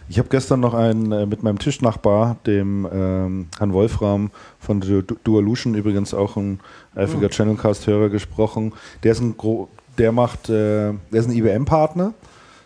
Ich 0.08 0.20
habe 0.20 0.30
gestern 0.30 0.60
noch 0.60 0.76
einen 0.76 1.12
äh, 1.12 1.26
mit 1.26 1.42
meinem 1.42 1.58
Tischnachbar, 1.58 2.38
dem 2.46 2.88
ähm, 2.92 3.48
Herrn 3.58 3.74
Wolfram 3.74 4.30
von 4.60 4.82
du 4.82 5.02
Dualution, 5.02 5.74
übrigens 5.74 6.14
auch 6.14 6.38
ein 6.38 6.60
eifriger 6.94 7.26
mhm. 7.26 7.32
Channelcast-Hörer 7.32 8.10
gesprochen. 8.10 8.74
Der 9.02 9.14
ist 9.14 9.22
ein 9.22 9.36
Gro 9.38 9.70
der 9.98 10.12
macht, 10.12 10.50
äh, 10.50 10.94
der 10.94 11.20
ist 11.20 11.28
ein 11.28 11.36
IBM-Partner 11.36 12.14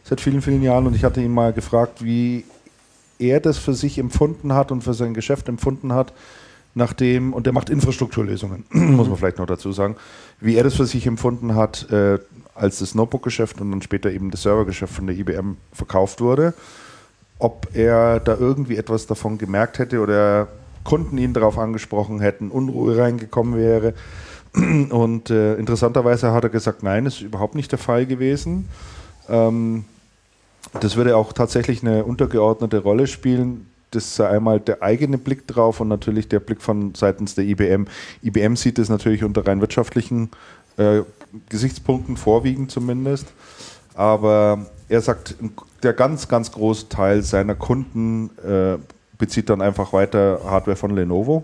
seit 0.03 0.21
vielen, 0.21 0.41
vielen 0.41 0.61
Jahren 0.61 0.87
und 0.87 0.95
ich 0.95 1.03
hatte 1.03 1.21
ihn 1.21 1.33
mal 1.33 1.53
gefragt, 1.53 2.03
wie 2.03 2.45
er 3.19 3.39
das 3.39 3.57
für 3.57 3.73
sich 3.73 3.97
empfunden 3.97 4.53
hat 4.53 4.71
und 4.71 4.83
für 4.83 4.93
sein 4.93 5.13
Geschäft 5.13 5.47
empfunden 5.47 5.93
hat, 5.93 6.13
nachdem, 6.75 7.33
und 7.33 7.45
der 7.45 7.53
macht 7.53 7.69
Infrastrukturlösungen, 7.69 8.65
muss 8.71 9.07
man 9.07 9.17
vielleicht 9.17 9.37
noch 9.37 9.45
dazu 9.45 9.71
sagen, 9.71 9.95
wie 10.39 10.55
er 10.55 10.63
das 10.63 10.75
für 10.75 10.85
sich 10.85 11.07
empfunden 11.07 11.55
hat, 11.55 11.89
äh, 11.91 12.19
als 12.55 12.79
das 12.79 12.95
Notebook-Geschäft 12.95 13.61
und 13.61 13.71
dann 13.71 13.81
später 13.81 14.11
eben 14.11 14.29
das 14.29 14.43
Servergeschäft 14.43 14.93
von 14.93 15.07
der 15.07 15.15
IBM 15.15 15.57
verkauft 15.71 16.21
wurde, 16.21 16.53
ob 17.39 17.69
er 17.73 18.19
da 18.19 18.37
irgendwie 18.37 18.77
etwas 18.77 19.07
davon 19.07 19.37
gemerkt 19.37 19.79
hätte 19.79 19.99
oder 20.01 20.47
Kunden 20.83 21.17
ihn 21.17 21.33
darauf 21.33 21.57
angesprochen 21.57 22.19
hätten, 22.19 22.49
Unruhe 22.51 22.97
reingekommen 22.97 23.57
wäre. 23.57 23.93
Und 24.53 25.29
äh, 25.31 25.55
interessanterweise 25.55 26.31
hat 26.31 26.43
er 26.43 26.49
gesagt, 26.49 26.83
nein, 26.83 27.07
ist 27.07 27.21
überhaupt 27.21 27.55
nicht 27.55 27.71
der 27.71 27.79
Fall 27.79 28.05
gewesen. 28.05 28.69
Ähm, 29.27 29.85
das 30.79 30.95
würde 30.95 31.15
auch 31.15 31.33
tatsächlich 31.33 31.81
eine 31.81 32.03
untergeordnete 32.03 32.79
Rolle 32.79 33.07
spielen. 33.07 33.67
Das 33.91 34.15
sei 34.15 34.27
einmal 34.27 34.59
der 34.59 34.81
eigene 34.81 35.17
Blick 35.17 35.47
drauf 35.47 35.79
und 35.79 35.87
natürlich 35.87 36.27
der 36.27 36.39
Blick 36.39 36.61
von 36.61 36.95
seitens 36.95 37.35
der 37.35 37.45
IBM. 37.45 37.85
IBM 38.23 38.55
sieht 38.55 38.79
es 38.79 38.89
natürlich 38.89 39.23
unter 39.23 39.45
rein 39.45 39.61
wirtschaftlichen 39.61 40.29
äh, 40.77 41.01
Gesichtspunkten 41.49 42.17
vorwiegend 42.17 42.71
zumindest. 42.71 43.27
Aber 43.93 44.65
er 44.89 45.01
sagt, 45.01 45.35
der 45.83 45.93
ganz, 45.93 46.27
ganz 46.27 46.51
große 46.51 46.89
Teil 46.89 47.21
seiner 47.21 47.55
Kunden 47.55 48.31
äh, 48.43 48.77
bezieht 49.17 49.49
dann 49.49 49.61
einfach 49.61 49.93
weiter 49.93 50.41
Hardware 50.43 50.75
von 50.75 50.95
Lenovo. 50.95 51.43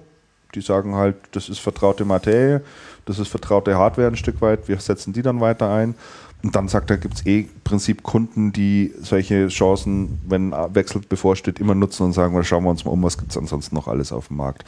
Die 0.56 0.62
sagen 0.62 0.96
halt, 0.96 1.16
das 1.32 1.48
ist 1.48 1.60
vertraute 1.60 2.06
Materie, 2.06 2.64
das 3.06 3.20
ist 3.20 3.28
vertraute 3.28 3.78
Hardware 3.78 4.08
ein 4.08 4.16
Stück 4.16 4.42
weit, 4.42 4.68
wir 4.68 4.80
setzen 4.80 5.14
die 5.14 5.22
dann 5.22 5.40
weiter 5.40 5.72
ein. 5.72 5.94
Und 6.42 6.56
dann 6.56 6.70
sagt 6.70 6.90
er, 6.90 6.98
gibt 6.98 7.16
es 7.16 7.26
eh 7.26 7.42
im 7.42 7.50
Prinzip 7.66 8.02
Kunden, 8.02 8.54
die 8.54 8.94
solche 9.02 9.50
Chancen, 9.50 10.22
wenn 10.28 10.52
Wechsel 10.52 11.02
bevorsteht, 11.02 11.60
immer 11.60 11.76
nutzen 11.76 12.04
und 12.04 12.14
sagen, 12.14 12.42
schauen 12.44 12.64
wir 12.64 12.70
uns 12.70 12.86
mal 12.86 12.92
um, 12.92 13.04
was 13.04 13.18
gibt 13.18 13.32
es 13.32 13.38
ansonsten 13.38 13.76
noch 13.76 13.88
alles 13.88 14.14
auf 14.14 14.28
dem 14.28 14.38
Markt. 14.38 14.64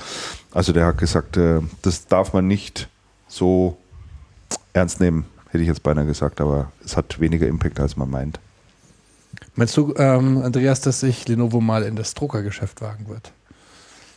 Also 0.51 0.73
der 0.73 0.85
hat 0.85 0.97
gesagt, 0.97 1.37
äh, 1.37 1.61
das 1.81 2.07
darf 2.07 2.33
man 2.33 2.47
nicht 2.47 2.89
so 3.27 3.77
ernst 4.73 4.99
nehmen, 4.99 5.25
hätte 5.49 5.61
ich 5.61 5.67
jetzt 5.67 5.83
beinahe 5.83 6.05
gesagt, 6.05 6.41
aber 6.41 6.71
es 6.83 6.97
hat 6.97 7.19
weniger 7.21 7.47
Impact, 7.47 7.79
als 7.79 7.95
man 7.95 8.09
meint. 8.09 8.39
Meinst 9.55 9.75
du, 9.77 9.93
ähm, 9.97 10.41
Andreas, 10.41 10.81
dass 10.81 10.99
sich 10.99 11.27
Lenovo 11.27 11.61
mal 11.61 11.83
in 11.83 11.95
das 11.95 12.13
Druckergeschäft 12.13 12.81
wagen 12.81 13.07
wird? 13.07 13.31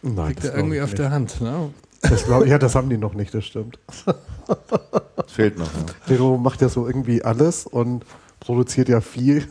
Nein. 0.03 0.29
Liegt 0.29 0.45
er 0.45 0.57
irgendwie 0.57 0.81
auf 0.81 0.91
nicht. 0.91 0.99
der 0.99 1.11
Hand. 1.11 1.41
Ne? 1.41 1.71
Das 2.09 2.25
glaub, 2.25 2.47
ja, 2.47 2.59
das 2.59 2.75
haben 2.75 2.91
die 2.91 2.99
noch 2.99 3.15
nicht, 3.15 3.33
das 3.35 3.45
stimmt. 3.45 3.79
Das 5.17 5.33
fehlt 5.33 5.59
noch. 5.59 5.67
Ja. 5.67 6.15
Lenovo 6.15 6.37
macht 6.37 6.61
ja 6.61 6.69
so 6.69 6.87
irgendwie 6.87 7.23
alles 7.23 7.67
und 7.67 8.05
produziert 8.41 8.89
ja 8.89 9.01
viel. 9.01 9.49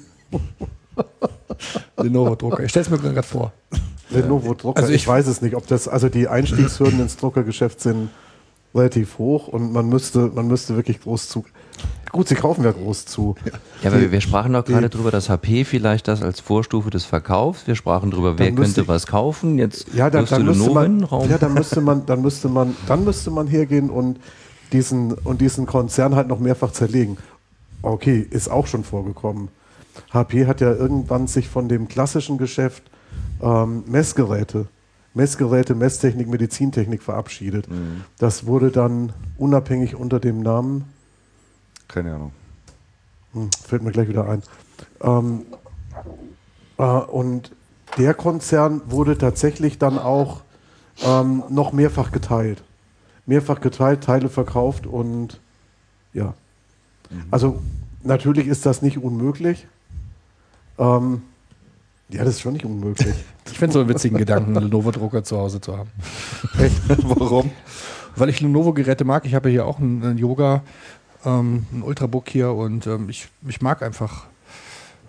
Lenovo-Drucker. 1.97 2.63
Ich 2.63 2.69
stelle 2.69 2.85
es 2.85 2.91
mir 2.91 2.99
gerade 2.99 3.23
vor. 3.23 3.53
Lenovo-Drucker. 4.09 4.81
Also 4.81 4.93
ich, 4.93 5.01
ich, 5.01 5.07
weiß 5.07 5.27
es 5.27 5.41
nicht, 5.41 5.55
ob 5.55 5.67
das, 5.67 5.87
also 5.87 6.09
die 6.09 6.27
Einstiegshürden 6.27 6.99
ins 6.99 7.17
Druckergeschäft 7.17 7.81
sind 7.81 8.09
relativ 8.75 9.17
hoch 9.17 9.47
und 9.47 9.71
man 9.71 9.87
müsste, 9.87 10.31
man 10.33 10.47
müsste 10.47 10.75
wirklich 10.75 11.01
groß 11.01 11.29
zu. 11.29 11.45
Gut, 12.13 12.27
sie 12.27 12.35
kaufen 12.35 12.63
ja 12.63 12.71
groß 12.71 13.07
zu. 13.07 13.35
Ja, 13.81 13.89
aber 13.89 14.11
wir 14.11 14.21
sprachen 14.21 14.53
doch 14.53 14.63
gerade 14.63 14.87
darüber, 14.87 15.09
dass 15.09 15.29
HP 15.29 15.65
vielleicht 15.65 16.07
das 16.07 16.21
als 16.21 16.39
Vorstufe 16.39 16.91
des 16.91 17.05
Verkaufs. 17.05 17.65
Wir 17.65 17.73
sprachen 17.73 18.11
darüber, 18.11 18.37
wer 18.37 18.51
könnte 18.51 18.81
ich, 18.81 18.87
was 18.87 19.07
kaufen. 19.07 19.57
Jetzt 19.57 19.87
ja, 19.95 20.11
dann, 20.11 20.25
dann 20.25 20.45
müsste 20.45 20.69
man, 20.69 21.07
ja, 21.27 21.39
dann 21.39 21.55
müsste 21.55 21.81
man, 21.81 22.05
dann 22.05 22.21
müsste 22.21 22.49
man, 22.49 22.75
dann 22.85 23.03
müsste 23.03 23.31
man 23.31 23.47
hergehen 23.47 23.89
und 23.89 24.19
diesen 24.73 25.13
und 25.13 25.41
diesen 25.41 25.65
Konzern 25.65 26.15
halt 26.15 26.27
noch 26.27 26.39
mehrfach 26.39 26.71
zerlegen. 26.71 27.17
Okay, 27.81 28.25
ist 28.29 28.49
auch 28.49 28.67
schon 28.67 28.83
vorgekommen. 28.83 29.49
HP 30.11 30.45
hat 30.45 30.61
ja 30.61 30.71
irgendwann 30.71 31.25
sich 31.25 31.49
von 31.49 31.67
dem 31.67 31.87
klassischen 31.87 32.37
Geschäft 32.37 32.83
ähm, 33.41 33.85
Messgeräte, 33.87 34.67
Messgeräte, 35.15 35.73
Messtechnik, 35.73 36.27
Medizintechnik 36.27 37.01
verabschiedet. 37.01 37.67
Mhm. 37.69 38.03
Das 38.19 38.45
wurde 38.45 38.69
dann 38.69 39.13
unabhängig 39.37 39.95
unter 39.95 40.19
dem 40.19 40.41
Namen 40.41 40.92
keine 41.93 42.15
Ahnung. 42.15 42.31
Hm, 43.33 43.49
fällt 43.51 43.83
mir 43.83 43.91
gleich 43.91 44.07
wieder 44.09 44.27
ein. 44.27 44.41
Ähm, 45.01 45.45
äh, 46.77 46.83
und 46.83 47.51
der 47.97 48.13
Konzern 48.13 48.81
wurde 48.87 49.17
tatsächlich 49.17 49.77
dann 49.77 49.99
auch 49.99 50.41
ähm, 51.03 51.43
noch 51.49 51.71
mehrfach 51.71 52.11
geteilt. 52.11 52.63
Mehrfach 53.25 53.61
geteilt, 53.61 54.03
Teile 54.03 54.29
verkauft 54.29 54.85
und 54.87 55.39
ja. 56.13 56.33
Mhm. 57.09 57.23
Also 57.31 57.61
natürlich 58.03 58.47
ist 58.47 58.65
das 58.65 58.81
nicht 58.81 58.97
unmöglich. 58.97 59.67
Ähm, 60.77 61.21
Ja, 62.09 62.23
das 62.23 62.35
ist 62.35 62.41
schon 62.41 62.53
nicht 62.53 62.65
unmöglich. 62.65 63.15
ich 63.45 63.57
finde 63.57 63.67
es 63.67 63.73
so 63.73 63.79
einen 63.79 63.89
witzigen 63.89 64.17
Gedanken, 64.17 64.57
einen 64.57 64.65
Lenovo-Drucker 64.65 65.23
zu 65.23 65.37
Hause 65.37 65.61
zu 65.61 65.77
haben. 65.77 65.89
Echt? 66.59 66.81
Warum? 66.87 67.51
Weil 68.15 68.29
ich 68.29 68.41
Lenovo-Geräte 68.41 69.05
mag. 69.05 69.25
Ich 69.25 69.33
habe 69.33 69.49
hier 69.49 69.65
auch 69.65 69.79
einen, 69.79 70.03
einen 70.03 70.17
Yoga, 70.17 70.63
ähm, 71.25 71.65
einen 71.71 71.83
Ultrabook 71.83 72.29
hier 72.29 72.51
und 72.51 72.87
ähm, 72.87 73.09
ich, 73.09 73.27
ich 73.47 73.61
mag 73.61 73.81
einfach 73.81 74.25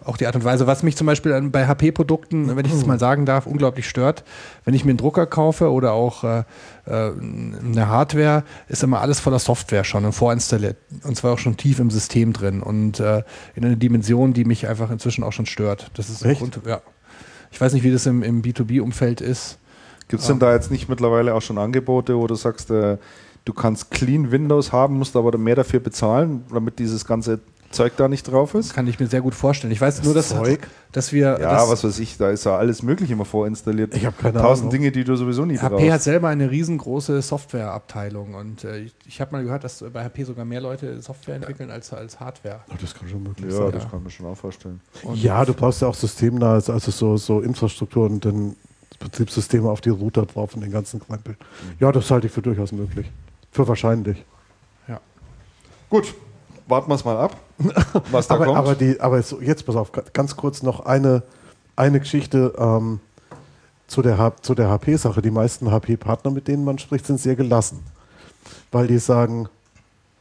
auch 0.05 0.17
die 0.17 0.27
Art 0.27 0.37
und 0.37 0.45
Weise, 0.45 0.67
was 0.67 0.83
mich 0.83 0.97
zum 0.97 1.07
Beispiel 1.07 1.41
bei 1.51 1.67
HP-Produkten, 1.67 2.55
wenn 2.55 2.65
ich 2.65 2.73
das 2.73 2.87
mal 2.87 2.99
sagen 2.99 3.25
darf, 3.25 3.47
unglaublich 3.47 3.89
stört, 3.89 4.25
wenn 4.65 4.75
ich 4.75 4.85
mir 4.85 4.91
einen 4.91 4.99
Drucker 4.99 5.27
kaufe 5.27 5.71
oder 5.71 5.93
auch 5.93 6.25
äh, 6.25 6.45
äh, 6.87 7.13
eine 7.13 7.89
Hardware, 7.89 8.45
ist 8.69 8.83
immer 8.83 9.01
alles 9.01 9.21
voller 9.21 9.39
Software 9.39 9.85
schon 9.85 10.05
und 10.05 10.13
vorinstalliert 10.13 10.77
und 11.05 11.17
zwar 11.17 11.33
auch 11.33 11.39
schon 11.39 11.57
tief 11.57 11.79
im 11.79 11.91
System 11.91 12.33
drin 12.33 12.63
und 12.63 13.01
äh, 13.01 13.23
in 13.55 13.65
einer 13.65 13.77
Dimension, 13.77 14.35
die 14.35 14.45
mich 14.45 14.69
einfach 14.69 14.91
inzwischen 14.91 15.25
auch 15.25 15.33
schon 15.33 15.47
stört. 15.47 15.91
Das 15.95 16.11
ist 16.11 16.25
Echt? 16.25 16.41
Grund, 16.41 16.61
ja. 16.67 16.81
Ich 17.51 17.61
weiß 17.61 17.73
nicht, 17.73 17.85
wie 17.85 17.93
das 17.93 18.05
im, 18.07 18.23
im 18.23 18.43
B2B-Umfeld 18.43 19.21
ist. 19.21 19.59
Gibt 20.09 20.21
es 20.21 20.27
denn 20.27 20.39
da 20.39 20.53
jetzt 20.53 20.71
nicht 20.71 20.89
mittlerweile 20.89 21.35
auch 21.35 21.41
schon 21.41 21.57
Angebote, 21.57 22.17
wo 22.19 22.27
du 22.27 22.35
sagst, 22.35 22.71
äh, 22.71 22.99
du 23.45 23.53
kannst 23.53 23.91
Clean 23.91 24.31
Windows 24.31 24.73
haben, 24.73 24.99
musst 24.99 25.17
aber 25.17 25.37
mehr 25.39 25.57
dafür 25.57 25.81
bezahlen, 25.81 26.45
damit 26.53 26.79
dieses 26.79 27.05
ganze 27.05 27.41
Zeug 27.75 27.95
da 27.97 28.09
nicht 28.09 28.31
drauf 28.31 28.55
ist? 28.55 28.73
Kann 28.73 28.87
ich 28.87 28.99
mir 28.99 29.07
sehr 29.07 29.21
gut 29.21 29.35
vorstellen. 29.35 29.73
Ich 29.73 29.81
weiß 29.81 29.97
das 29.97 30.05
nur, 30.05 30.15
dass, 30.15 30.29
Zeug? 30.29 30.67
dass 30.93 31.13
wir. 31.13 31.39
Ja, 31.41 31.57
das, 31.57 31.69
was 31.69 31.85
weiß 31.85 31.99
ich, 31.99 32.17
da 32.17 32.31
ist 32.31 32.45
ja 32.45 32.57
alles 32.57 32.83
Mögliche 32.83 33.13
immer 33.13 33.25
vorinstalliert. 33.25 33.95
Ich 33.95 34.07
habe 34.07 34.17
keine 34.17 34.39
Tausend 34.39 34.73
Dinge, 34.73 34.93
die 34.93 35.05
du 35.05 35.17
sowieso 35.17 35.45
nie 35.45 35.59
HP 35.59 35.75
brauchst. 35.75 35.91
hat 35.91 36.03
selber 36.03 36.29
eine 36.29 36.51
riesengroße 36.51 37.21
Softwareabteilung 37.21 38.35
und 38.35 38.65
äh, 38.65 38.79
ich, 38.79 38.95
ich 39.07 39.21
habe 39.21 39.33
mal 39.33 39.43
gehört, 39.43 39.65
dass 39.65 39.85
bei 39.93 40.05
HP 40.05 40.25
sogar 40.25 40.45
mehr 40.45 40.61
Leute 40.61 41.03
Software 41.03 41.35
entwickeln 41.35 41.71
als, 41.71 41.93
als 41.93 42.21
Hardware. 42.21 42.61
Oh, 42.71 42.77
das 42.81 42.95
kann 42.95 43.09
schon 43.09 43.23
möglich 43.25 43.51
ja, 43.51 43.57
sein. 43.57 43.67
Ja, 43.67 43.73
das 43.73 43.91
kann 43.91 44.03
man 44.03 44.11
schon 44.11 44.27
auch 44.27 44.37
vorstellen. 44.37 44.81
Und 45.03 45.21
ja, 45.21 45.45
du 45.45 45.53
brauchst 45.53 45.83
ja 45.83 45.89
auch 45.89 45.95
systemnah, 45.95 46.55
also 46.55 46.79
so, 46.79 47.17
so 47.17 47.41
Infrastruktur 47.41 48.07
und 48.07 48.25
dann 48.25 48.57
Betriebssysteme 49.01 49.69
auf 49.69 49.81
die 49.81 49.91
Router 49.91 50.25
drauf 50.25 50.55
und 50.55 50.63
den 50.63 50.71
ganzen 50.71 51.01
Krempel. 51.01 51.35
Mhm. 51.35 51.77
Ja, 51.81 51.93
das 51.93 52.11
halte 52.11 52.29
ich 52.29 52.33
für 52.33 52.43
durchaus 52.43 52.73
möglich. 52.73 53.11
Für 53.55 53.69
wahrscheinlich. 53.69 54.25
Ja. 54.89 55.01
Gut, 55.89 56.13
warten 56.67 56.91
wir 56.91 56.97
es 56.97 57.05
mal 57.05 57.17
ab, 57.17 57.37
was 58.11 58.27
da 58.27 58.35
aber, 58.37 58.47
kommt. 58.47 58.59
Aber, 58.59 58.75
die, 58.75 59.01
aber 59.01 59.23
jetzt 59.41 59.65
pass 59.65 59.77
auf, 59.77 59.93
ganz 60.13 60.37
kurz 60.37 60.65
noch 60.65 60.85
eine, 60.87 61.23
eine 61.77 62.01
Geschichte 62.01 62.53
ähm, 62.59 62.99
zu 63.87 64.03
der, 64.03 64.33
zu 64.43 64.57
der 64.57 64.69
HP-Sache. 64.69 65.23
Die 65.23 65.31
meisten 65.31 65.71
HP-Partner, 65.71 66.33
mit 66.33 66.49
denen 66.49 66.65
man 66.65 66.79
spricht, 66.79 67.07
sind 67.07 67.21
sehr 67.21 67.37
gelassen. 67.37 67.85
Weil 68.73 68.89
die 68.89 68.99
sagen, 68.99 69.49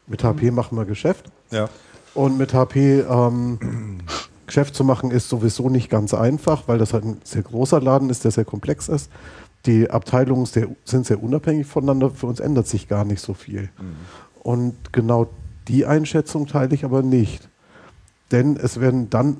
mit 0.05 0.23
HP 0.23 0.51
machen 0.51 0.77
wir 0.77 0.85
Geschäft. 0.85 1.25
Ja. 1.49 1.69
Und 2.13 2.37
mit 2.37 2.53
HP 2.53 2.99
ähm, 2.99 3.99
Geschäft 4.45 4.75
zu 4.75 4.83
machen 4.83 5.09
ist 5.09 5.27
sowieso 5.27 5.69
nicht 5.69 5.89
ganz 5.89 6.13
einfach, 6.13 6.67
weil 6.67 6.77
das 6.77 6.93
halt 6.93 7.03
ein 7.03 7.21
sehr 7.23 7.41
großer 7.41 7.81
Laden 7.81 8.11
ist, 8.11 8.25
der 8.25 8.29
sehr 8.29 8.45
komplex 8.45 8.89
ist. 8.89 9.09
Die 9.65 9.89
Abteilungen 9.89 10.45
sehr, 10.45 10.67
sind 10.83 11.05
sehr 11.05 11.23
unabhängig 11.23 11.67
voneinander. 11.67 12.09
Für 12.09 12.27
uns 12.27 12.39
ändert 12.39 12.67
sich 12.67 12.87
gar 12.87 13.05
nicht 13.05 13.21
so 13.21 13.33
viel. 13.33 13.69
Mhm. 13.79 13.95
Und 14.43 14.93
genau 14.93 15.29
die 15.67 15.85
Einschätzung 15.85 16.47
teile 16.47 16.75
ich 16.75 16.83
aber 16.83 17.01
nicht. 17.01 17.49
Denn 18.31 18.57
es 18.57 18.79
werden 18.79 19.09
dann 19.09 19.37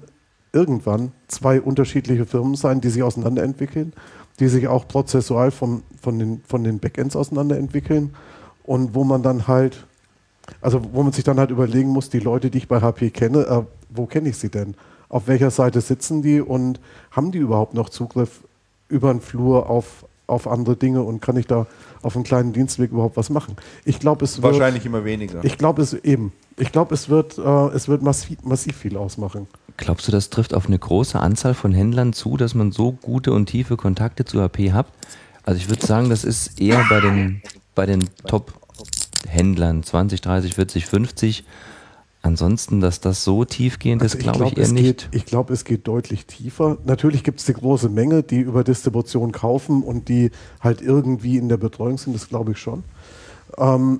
irgendwann 0.54 1.12
zwei 1.28 1.60
unterschiedliche 1.60 2.26
Firmen 2.26 2.56
sein, 2.56 2.80
die 2.80 2.90
sich 2.90 3.04
auseinanderentwickeln, 3.04 3.92
die 4.40 4.48
sich 4.48 4.68
auch 4.68 4.88
prozessual 4.88 5.52
von, 5.52 5.84
von, 6.00 6.20
den, 6.20 6.42
von 6.48 6.64
den 6.64 6.80
Backends 6.80 7.16
auseinanderentwickeln 7.16 8.16
und 8.64 8.96
wo 8.96 9.04
man 9.04 9.24
dann 9.24 9.48
halt, 9.48 9.86
also 10.62 10.82
wo 10.94 11.04
man 11.04 11.12
sich 11.12 11.24
dann 11.24 11.40
halt 11.40 11.52
überlegen 11.52 11.90
muss, 11.90 12.10
die 12.10 12.20
Leute, 12.20 12.50
die 12.50 12.60
ich 12.60 12.68
bei 12.68 12.82
HP 12.82 13.10
kenne, 13.10 13.40
äh, 13.40 13.64
wo 13.90 14.06
kenne 14.06 14.30
ich 14.30 14.38
sie 14.38 14.50
denn? 14.50 14.76
Auf 15.10 15.28
welcher 15.28 15.52
Seite 15.52 15.82
sitzen 15.82 16.22
die 16.22 16.42
und 16.42 16.80
haben 17.12 17.32
die 17.32 17.40
überhaupt 17.40 17.74
noch 17.74 17.90
Zugriff 17.90 18.44
über 18.90 19.12
den 19.12 19.22
Flur 19.22 19.70
auf, 19.70 20.06
auf 20.28 20.48
andere 20.48 20.76
Dinge 20.76 21.04
und 21.04 21.22
kann 21.22 21.38
ich 21.38 21.48
da 21.48 21.68
auf 22.02 22.16
einem 22.16 22.24
kleinen 22.24 22.54
Dienstweg 22.54 22.92
überhaupt 22.92 23.18
was 23.18 23.30
machen? 23.30 23.56
Ich 23.86 24.00
glaube, 24.00 24.26
es 24.26 24.42
wird. 24.42 24.54
Wahrscheinlich 24.54 24.86
immer 24.86 25.06
weniger. 25.06 25.44
Ich 25.44 25.58
glaube, 25.58 25.82
es 25.82 25.94
eben. 25.94 26.32
Ich 26.58 26.72
glaube, 26.72 26.94
es 26.94 27.10
wird, 27.10 27.38
äh, 27.38 27.68
es 27.70 27.88
wird 27.88 28.04
massiv, 28.04 28.44
massiv 28.44 28.78
viel 28.78 28.96
ausmachen. 28.98 29.48
Glaubst 29.78 30.08
du, 30.08 30.12
das 30.12 30.30
trifft 30.30 30.54
auf 30.54 30.68
eine 30.68 30.78
große 30.78 31.20
Anzahl 31.20 31.56
von 31.56 31.74
Händlern 31.74 32.14
zu, 32.14 32.38
dass 32.38 32.54
man 32.54 32.72
so 32.72 32.92
gute 32.92 33.34
und 33.34 33.48
tiefe 33.48 33.76
Kontakte 33.76 34.24
zu 34.24 34.40
HP 34.40 34.72
hat? 34.72 34.86
Also 35.44 35.58
ich 35.58 35.68
würde 35.68 35.86
sagen, 35.86 36.10
das 36.10 36.24
ist 36.24 36.62
eher 36.62 36.86
bei 36.90 37.00
den, 37.00 37.42
bei 37.74 37.86
den 37.86 38.08
Top-Händlern 38.28 39.84
20, 39.84 40.22
30, 40.22 40.54
40, 40.54 40.86
50 40.86 41.44
Ansonsten, 42.26 42.80
dass 42.80 43.02
das 43.02 43.26
so 43.26 43.44
tiefgehend 43.44 44.02
also 44.02 44.18
ist, 44.18 44.24
glaube 44.24 44.38
glaub, 44.40 44.52
ich 44.54 44.58
eher 44.58 44.72
nicht. 44.72 45.12
Geht, 45.12 45.22
ich 45.22 45.26
glaube, 45.26 45.52
es 45.52 45.66
geht 45.66 45.86
deutlich 45.90 46.26
tiefer. 46.26 46.78
Natürlich 46.86 47.26
gibt 47.26 47.42
es 47.42 47.46
die 47.46 47.54
große 47.54 47.90
Menge, 47.90 48.24
die 48.24 48.40
über 48.40 48.64
Distribution 48.64 49.34
kaufen 49.34 49.84
und 49.84 50.08
die 50.08 50.32
halt 50.62 50.82
irgendwie 50.82 51.38
in 51.38 51.50
der 51.50 51.58
Betreuung 51.58 51.98
sind, 51.98 52.16
das 52.16 52.30
glaube 52.30 52.54
ich 52.54 52.60
schon. 52.60 52.86
Ähm, 53.58 54.00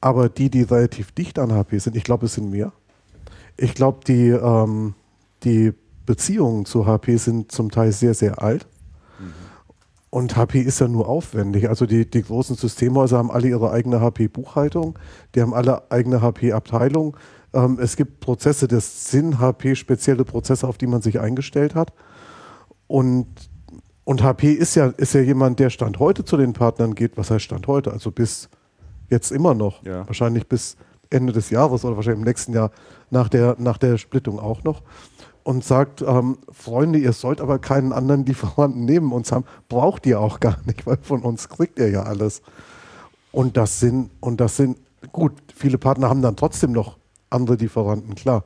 aber 0.00 0.28
die, 0.28 0.50
die 0.50 0.62
relativ 0.62 1.10
dicht 1.10 1.40
an 1.40 1.52
HP 1.52 1.78
sind, 1.78 1.96
ich 1.96 2.04
glaube, 2.04 2.26
es 2.26 2.34
sind 2.34 2.48
mehr. 2.48 2.72
Ich 3.56 3.74
glaube, 3.74 4.04
die, 4.06 4.28
ähm, 4.28 4.94
die 5.42 5.72
Beziehungen 6.06 6.64
zu 6.64 6.86
HP 6.86 7.16
sind 7.16 7.50
zum 7.50 7.72
Teil 7.72 7.90
sehr, 7.90 8.14
sehr 8.14 8.40
alt. 8.40 8.66
Und 10.10 10.36
HP 10.36 10.60
ist 10.60 10.80
ja 10.80 10.88
nur 10.88 11.08
aufwendig. 11.08 11.68
Also 11.68 11.86
die, 11.86 12.08
die 12.08 12.22
großen 12.22 12.56
Systemhäuser 12.56 13.18
haben 13.18 13.30
alle 13.30 13.48
ihre 13.48 13.70
eigene 13.70 14.00
HP-Buchhaltung, 14.00 14.98
die 15.34 15.40
haben 15.40 15.54
alle 15.54 15.90
eigene 15.90 16.20
HP-Abteilung. 16.20 17.16
Ähm, 17.52 17.78
es 17.80 17.96
gibt 17.96 18.18
Prozesse, 18.18 18.66
das 18.66 19.10
sind 19.10 19.38
HP 19.38 19.76
spezielle 19.76 20.24
Prozesse, 20.24 20.66
auf 20.66 20.78
die 20.78 20.88
man 20.88 21.00
sich 21.00 21.20
eingestellt 21.20 21.76
hat. 21.76 21.92
Und, 22.88 23.26
und 24.02 24.22
HP 24.24 24.50
ist 24.50 24.74
ja, 24.74 24.86
ist 24.86 25.14
ja 25.14 25.20
jemand, 25.20 25.60
der 25.60 25.70
Stand 25.70 26.00
heute 26.00 26.24
zu 26.24 26.36
den 26.36 26.54
Partnern 26.54 26.96
geht. 26.96 27.16
Was 27.16 27.30
heißt 27.30 27.44
Stand 27.44 27.68
heute? 27.68 27.92
Also 27.92 28.10
bis 28.10 28.48
jetzt 29.10 29.30
immer 29.30 29.54
noch. 29.54 29.84
Ja. 29.84 30.08
Wahrscheinlich 30.08 30.48
bis 30.48 30.76
Ende 31.08 31.32
des 31.32 31.50
Jahres 31.50 31.84
oder 31.84 31.94
wahrscheinlich 31.94 32.20
im 32.20 32.26
nächsten 32.26 32.52
Jahr 32.52 32.72
nach 33.10 33.28
der, 33.28 33.56
nach 33.58 33.78
der 33.78 33.96
Splittung 33.96 34.40
auch 34.40 34.64
noch 34.64 34.82
und 35.42 35.64
sagt, 35.64 36.02
ähm, 36.02 36.38
Freunde, 36.50 36.98
ihr 36.98 37.12
sollt 37.12 37.40
aber 37.40 37.58
keinen 37.58 37.92
anderen 37.92 38.24
Lieferanten 38.24 38.84
neben 38.84 39.12
uns 39.12 39.32
haben, 39.32 39.44
braucht 39.68 40.06
ihr 40.06 40.20
auch 40.20 40.40
gar 40.40 40.58
nicht, 40.66 40.86
weil 40.86 40.98
von 41.02 41.22
uns 41.22 41.48
kriegt 41.48 41.78
ihr 41.78 41.90
ja 41.90 42.02
alles. 42.02 42.42
Und 43.32 43.56
das 43.56 43.80
sind, 43.80 44.10
und 44.20 44.40
das 44.40 44.56
sind, 44.56 44.78
gut, 45.12 45.32
viele 45.54 45.78
Partner 45.78 46.08
haben 46.08 46.22
dann 46.22 46.36
trotzdem 46.36 46.72
noch 46.72 46.98
andere 47.30 47.56
Lieferanten, 47.56 48.14
klar. 48.14 48.44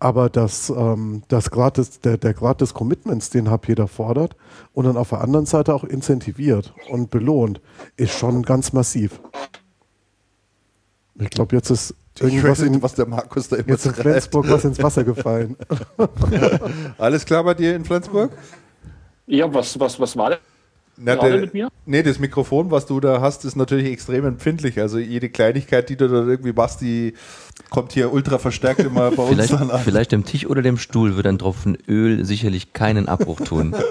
Aber 0.00 0.28
das, 0.28 0.70
ähm, 0.70 1.22
das 1.28 1.50
Grad 1.50 1.78
des, 1.78 2.00
der, 2.00 2.18
der 2.18 2.34
Grad 2.34 2.60
des 2.60 2.74
Commitments, 2.74 3.30
den 3.30 3.50
HP 3.50 3.74
da 3.74 3.86
fordert 3.86 4.36
und 4.72 4.84
dann 4.84 4.96
auf 4.96 5.10
der 5.10 5.20
anderen 5.20 5.46
Seite 5.46 5.74
auch 5.74 5.84
incentiviert 5.84 6.74
und 6.90 7.10
belohnt, 7.10 7.60
ist 7.96 8.12
schon 8.12 8.42
ganz 8.42 8.72
massiv. 8.72 9.20
Ich 11.18 11.30
glaube, 11.30 11.54
jetzt 11.56 11.70
ist 11.70 11.94
Irgendwas 12.20 12.60
in, 12.60 12.80
was 12.80 12.94
der 12.94 13.06
Markus 13.06 13.48
da 13.48 13.56
immer 13.56 13.70
Jetzt 13.70 13.86
in 13.86 13.94
Flensburg 13.94 14.48
was 14.48 14.64
ins 14.64 14.80
Wasser 14.82 15.02
gefallen. 15.02 15.56
Alles 16.98 17.24
klar 17.24 17.42
bei 17.42 17.54
dir 17.54 17.74
in 17.74 17.84
Flensburg? 17.84 18.30
Ja, 19.26 19.52
was, 19.52 19.78
was, 19.80 19.98
was 19.98 20.16
war 20.16 20.30
denn? 20.30 20.38
Na, 20.96 21.16
der, 21.16 21.38
mit 21.38 21.54
mir? 21.54 21.68
Nee, 21.86 22.04
das 22.04 22.20
Mikrofon, 22.20 22.70
was 22.70 22.86
du 22.86 23.00
da 23.00 23.20
hast, 23.20 23.44
ist 23.44 23.56
natürlich 23.56 23.90
extrem 23.90 24.24
empfindlich. 24.26 24.78
Also 24.78 24.98
jede 24.98 25.28
Kleinigkeit, 25.28 25.88
die 25.88 25.96
du 25.96 26.06
da 26.06 26.24
irgendwie 26.24 26.52
machst, 26.52 26.80
die 26.80 27.14
kommt 27.70 27.92
hier 27.92 28.12
ultra 28.12 28.38
verstärkt 28.38 28.78
immer 28.80 29.10
bei 29.10 29.24
uns 29.24 29.48
dann 29.48 29.70
an. 29.70 29.80
Vielleicht 29.80 30.12
dem 30.12 30.24
Tisch 30.24 30.46
oder 30.46 30.62
dem 30.62 30.78
Stuhl 30.78 31.16
wird 31.16 31.26
ein 31.26 31.38
Tropfen 31.38 31.76
Öl 31.88 32.24
sicherlich 32.24 32.72
keinen 32.74 33.08
Abbruch 33.08 33.40
tun. 33.40 33.74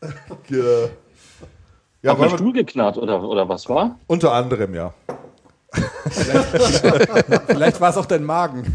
genau. 0.48 0.88
Ja, 2.02 2.12
Hat 2.12 2.20
der 2.20 2.30
Stuhl 2.30 2.52
geknarrt 2.52 2.96
oder, 2.96 3.22
oder 3.22 3.48
was 3.48 3.68
war? 3.68 3.98
Unter 4.06 4.32
anderem, 4.32 4.74
ja. 4.74 4.94
Vielleicht, 6.10 7.42
vielleicht 7.46 7.80
war 7.80 7.90
es 7.90 7.96
auch 7.96 8.06
dein 8.06 8.24
Magen. 8.24 8.72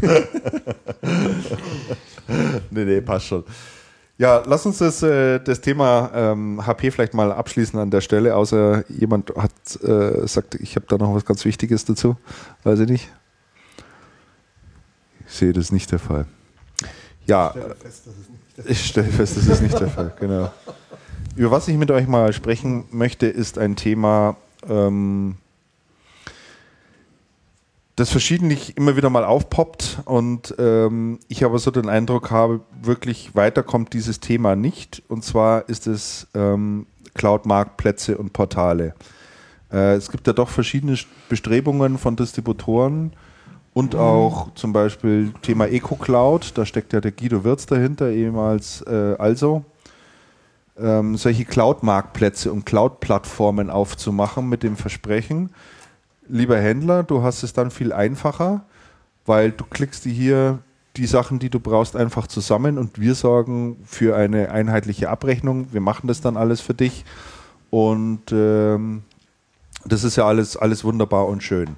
nee, 2.70 2.84
nee, 2.84 3.00
passt 3.00 3.26
schon. 3.26 3.44
Ja, 4.16 4.42
lass 4.46 4.64
uns 4.64 4.78
das, 4.78 5.02
äh, 5.02 5.40
das 5.40 5.60
Thema 5.60 6.10
ähm, 6.14 6.64
HP 6.64 6.92
vielleicht 6.92 7.14
mal 7.14 7.32
abschließen 7.32 7.78
an 7.80 7.90
der 7.90 8.00
Stelle, 8.00 8.36
außer 8.36 8.84
jemand 8.88 9.32
hat 9.36 9.50
äh, 9.82 10.26
sagt, 10.28 10.54
ich 10.56 10.76
habe 10.76 10.86
da 10.88 10.96
noch 10.98 11.12
was 11.14 11.24
ganz 11.24 11.44
Wichtiges 11.44 11.84
dazu. 11.84 12.16
Weiß 12.62 12.78
ich 12.78 12.88
nicht. 12.88 13.10
Ich 15.26 15.32
sehe 15.32 15.52
das 15.52 15.72
nicht 15.72 15.90
der 15.90 15.98
Fall. 15.98 16.26
Ja, 17.26 17.54
ich 18.66 18.86
stelle 18.86 19.08
fest, 19.08 19.36
das 19.36 19.46
ist 19.46 19.62
nicht 19.62 19.80
der 19.80 19.88
Fall, 19.88 20.12
genau. 20.20 20.52
Über 21.36 21.50
was 21.50 21.66
ich 21.66 21.76
mit 21.76 21.90
euch 21.90 22.06
mal 22.06 22.32
sprechen 22.32 22.84
möchte, 22.92 23.26
ist 23.26 23.58
ein 23.58 23.74
Thema, 23.74 24.36
ähm, 24.68 25.34
das 27.96 28.10
verschiedentlich 28.10 28.76
immer 28.76 28.96
wieder 28.96 29.10
mal 29.10 29.24
aufpoppt 29.24 29.98
und 30.04 30.54
ähm, 30.58 31.18
ich 31.26 31.44
aber 31.44 31.58
so 31.58 31.72
den 31.72 31.88
Eindruck 31.88 32.30
habe, 32.30 32.60
wirklich 32.80 33.34
weiter 33.34 33.64
kommt 33.64 33.94
dieses 33.94 34.20
Thema 34.20 34.54
nicht. 34.54 35.02
Und 35.08 35.24
zwar 35.24 35.68
ist 35.68 35.88
es 35.88 36.28
ähm, 36.34 36.86
Cloud-Marktplätze 37.14 38.16
und 38.16 38.32
Portale. 38.32 38.94
Äh, 39.72 39.94
es 39.94 40.12
gibt 40.12 40.28
ja 40.28 40.32
doch 40.32 40.48
verschiedene 40.48 40.96
Bestrebungen 41.28 41.98
von 41.98 42.14
Distributoren 42.14 43.12
Und 43.72 43.96
auch 43.96 44.54
zum 44.54 44.72
Beispiel 44.72 45.32
Thema 45.42 45.66
EcoCloud, 45.66 46.56
da 46.56 46.64
steckt 46.64 46.92
ja 46.92 47.00
der 47.00 47.10
Guido 47.10 47.42
Wirz 47.42 47.66
dahinter, 47.66 48.10
ehemals 48.10 48.82
äh, 48.82 49.16
also. 49.18 49.64
Ähm, 50.76 51.16
solche 51.16 51.44
Cloud-Marktplätze 51.44 52.52
und 52.52 52.66
Cloud-Plattformen 52.66 53.70
aufzumachen 53.70 54.48
mit 54.48 54.62
dem 54.62 54.76
Versprechen, 54.76 55.50
lieber 56.28 56.58
Händler, 56.58 57.02
du 57.02 57.22
hast 57.22 57.42
es 57.42 57.52
dann 57.52 57.70
viel 57.70 57.92
einfacher, 57.92 58.64
weil 59.26 59.52
du 59.52 59.64
klickst 59.64 60.04
dir 60.04 60.12
hier 60.12 60.58
die 60.96 61.06
Sachen, 61.06 61.38
die 61.38 61.50
du 61.50 61.60
brauchst, 61.60 61.96
einfach 61.96 62.26
zusammen 62.26 62.78
und 62.78 63.00
wir 63.00 63.14
sorgen 63.14 63.76
für 63.84 64.16
eine 64.16 64.50
einheitliche 64.50 65.10
Abrechnung. 65.10 65.72
Wir 65.72 65.80
machen 65.80 66.06
das 66.06 66.20
dann 66.20 66.36
alles 66.36 66.60
für 66.60 66.74
dich 66.74 67.04
und 67.70 68.30
ähm, 68.30 69.02
das 69.84 70.04
ist 70.04 70.16
ja 70.16 70.26
alles, 70.26 70.56
alles 70.56 70.84
wunderbar 70.84 71.26
und 71.26 71.42
schön. 71.42 71.76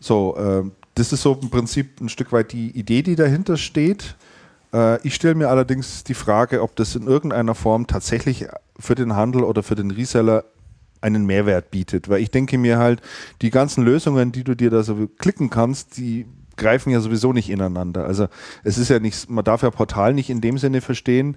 So, 0.00 0.36
äh, 0.36 0.70
das 0.94 1.12
ist 1.12 1.22
so 1.22 1.38
im 1.40 1.50
Prinzip 1.50 2.00
ein 2.00 2.08
Stück 2.08 2.32
weit 2.32 2.52
die 2.52 2.70
Idee, 2.70 3.02
die 3.02 3.16
dahinter 3.16 3.56
steht. 3.56 4.16
Äh, 4.74 5.06
ich 5.06 5.14
stelle 5.14 5.36
mir 5.36 5.48
allerdings 5.48 6.04
die 6.04 6.14
Frage, 6.14 6.62
ob 6.62 6.76
das 6.76 6.94
in 6.96 7.06
irgendeiner 7.06 7.54
Form 7.54 7.86
tatsächlich 7.86 8.46
für 8.78 8.94
den 8.94 9.14
Handel 9.16 9.44
oder 9.44 9.62
für 9.62 9.76
den 9.76 9.90
Reseller 9.90 10.44
einen 11.00 11.24
Mehrwert 11.24 11.70
bietet. 11.70 12.08
Weil 12.08 12.20
ich 12.20 12.30
denke 12.30 12.58
mir 12.58 12.78
halt, 12.78 13.00
die 13.40 13.50
ganzen 13.50 13.84
Lösungen, 13.84 14.32
die 14.32 14.44
du 14.44 14.54
dir 14.54 14.70
da 14.70 14.82
so 14.82 15.08
klicken 15.18 15.50
kannst, 15.50 15.96
die 15.96 16.26
greifen 16.56 16.90
ja 16.90 17.00
sowieso 17.00 17.32
nicht 17.32 17.50
ineinander. 17.50 18.04
Also 18.04 18.28
es 18.62 18.78
ist 18.78 18.88
ja 18.88 18.98
nicht, 18.98 19.28
man 19.30 19.44
darf 19.44 19.62
ja 19.62 19.70
Portal 19.70 20.14
nicht 20.14 20.30
in 20.30 20.40
dem 20.40 20.58
Sinne 20.58 20.80
verstehen, 20.80 21.36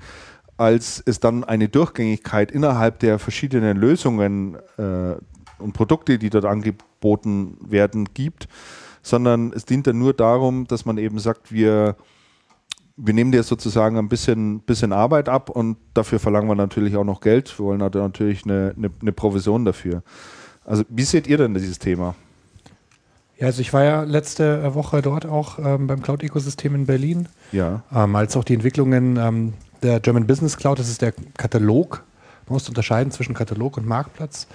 als 0.57 1.01
es 1.05 1.19
dann 1.19 1.43
eine 1.43 1.69
Durchgängigkeit 1.69 2.51
innerhalb 2.51 2.99
der 2.99 3.19
verschiedenen 3.19 3.77
Lösungen 3.77 4.57
äh, 4.77 5.15
und 5.59 5.73
Produkte, 5.73 6.17
die 6.17 6.29
dort 6.29 6.45
angeboten 6.45 7.57
werden, 7.61 8.05
gibt, 8.13 8.47
sondern 9.01 9.53
es 9.53 9.65
dient 9.65 9.87
dann 9.87 9.99
nur 9.99 10.13
darum, 10.13 10.65
dass 10.67 10.85
man 10.85 10.97
eben 10.97 11.19
sagt, 11.19 11.51
wir, 11.51 11.95
wir 12.97 13.13
nehmen 13.13 13.31
dir 13.31 13.43
sozusagen 13.43 13.97
ein 13.97 14.09
bisschen, 14.09 14.59
bisschen 14.61 14.91
Arbeit 14.91 15.29
ab 15.29 15.49
und 15.49 15.77
dafür 15.93 16.19
verlangen 16.19 16.49
wir 16.49 16.55
natürlich 16.55 16.97
auch 16.97 17.03
noch 17.03 17.21
Geld. 17.21 17.57
Wir 17.57 17.65
wollen 17.65 17.79
natürlich 17.79 18.43
eine, 18.43 18.73
eine, 18.75 18.89
eine 18.99 19.11
Provision 19.11 19.65
dafür. 19.65 20.01
Also 20.65 20.83
wie 20.89 21.03
seht 21.03 21.27
ihr 21.27 21.37
denn 21.37 21.53
dieses 21.53 21.79
Thema? 21.79 22.15
Ja, 23.37 23.47
also 23.47 23.61
ich 23.61 23.71
war 23.71 23.83
ja 23.83 24.01
letzte 24.01 24.73
Woche 24.73 25.03
dort 25.03 25.27
auch 25.27 25.59
ähm, 25.59 25.85
beim 25.85 26.01
Cloud-Ökosystem 26.01 26.73
in 26.73 26.85
Berlin. 26.87 27.29
Ja. 27.51 27.83
Ähm, 27.93 28.15
als 28.15 28.35
auch 28.35 28.43
die 28.43 28.55
Entwicklungen 28.55 29.17
ähm, 29.17 29.53
der 29.83 29.99
German 29.99 30.25
Business 30.25 30.57
Cloud, 30.57 30.79
das 30.79 30.89
ist 30.89 31.03
der 31.03 31.13
Katalog. 31.37 32.03
Man 32.47 32.55
muss 32.55 32.67
unterscheiden 32.67 33.11
zwischen 33.11 33.35
Katalog 33.35 33.77
und 33.77 33.85
Marktplatz. 33.85 34.47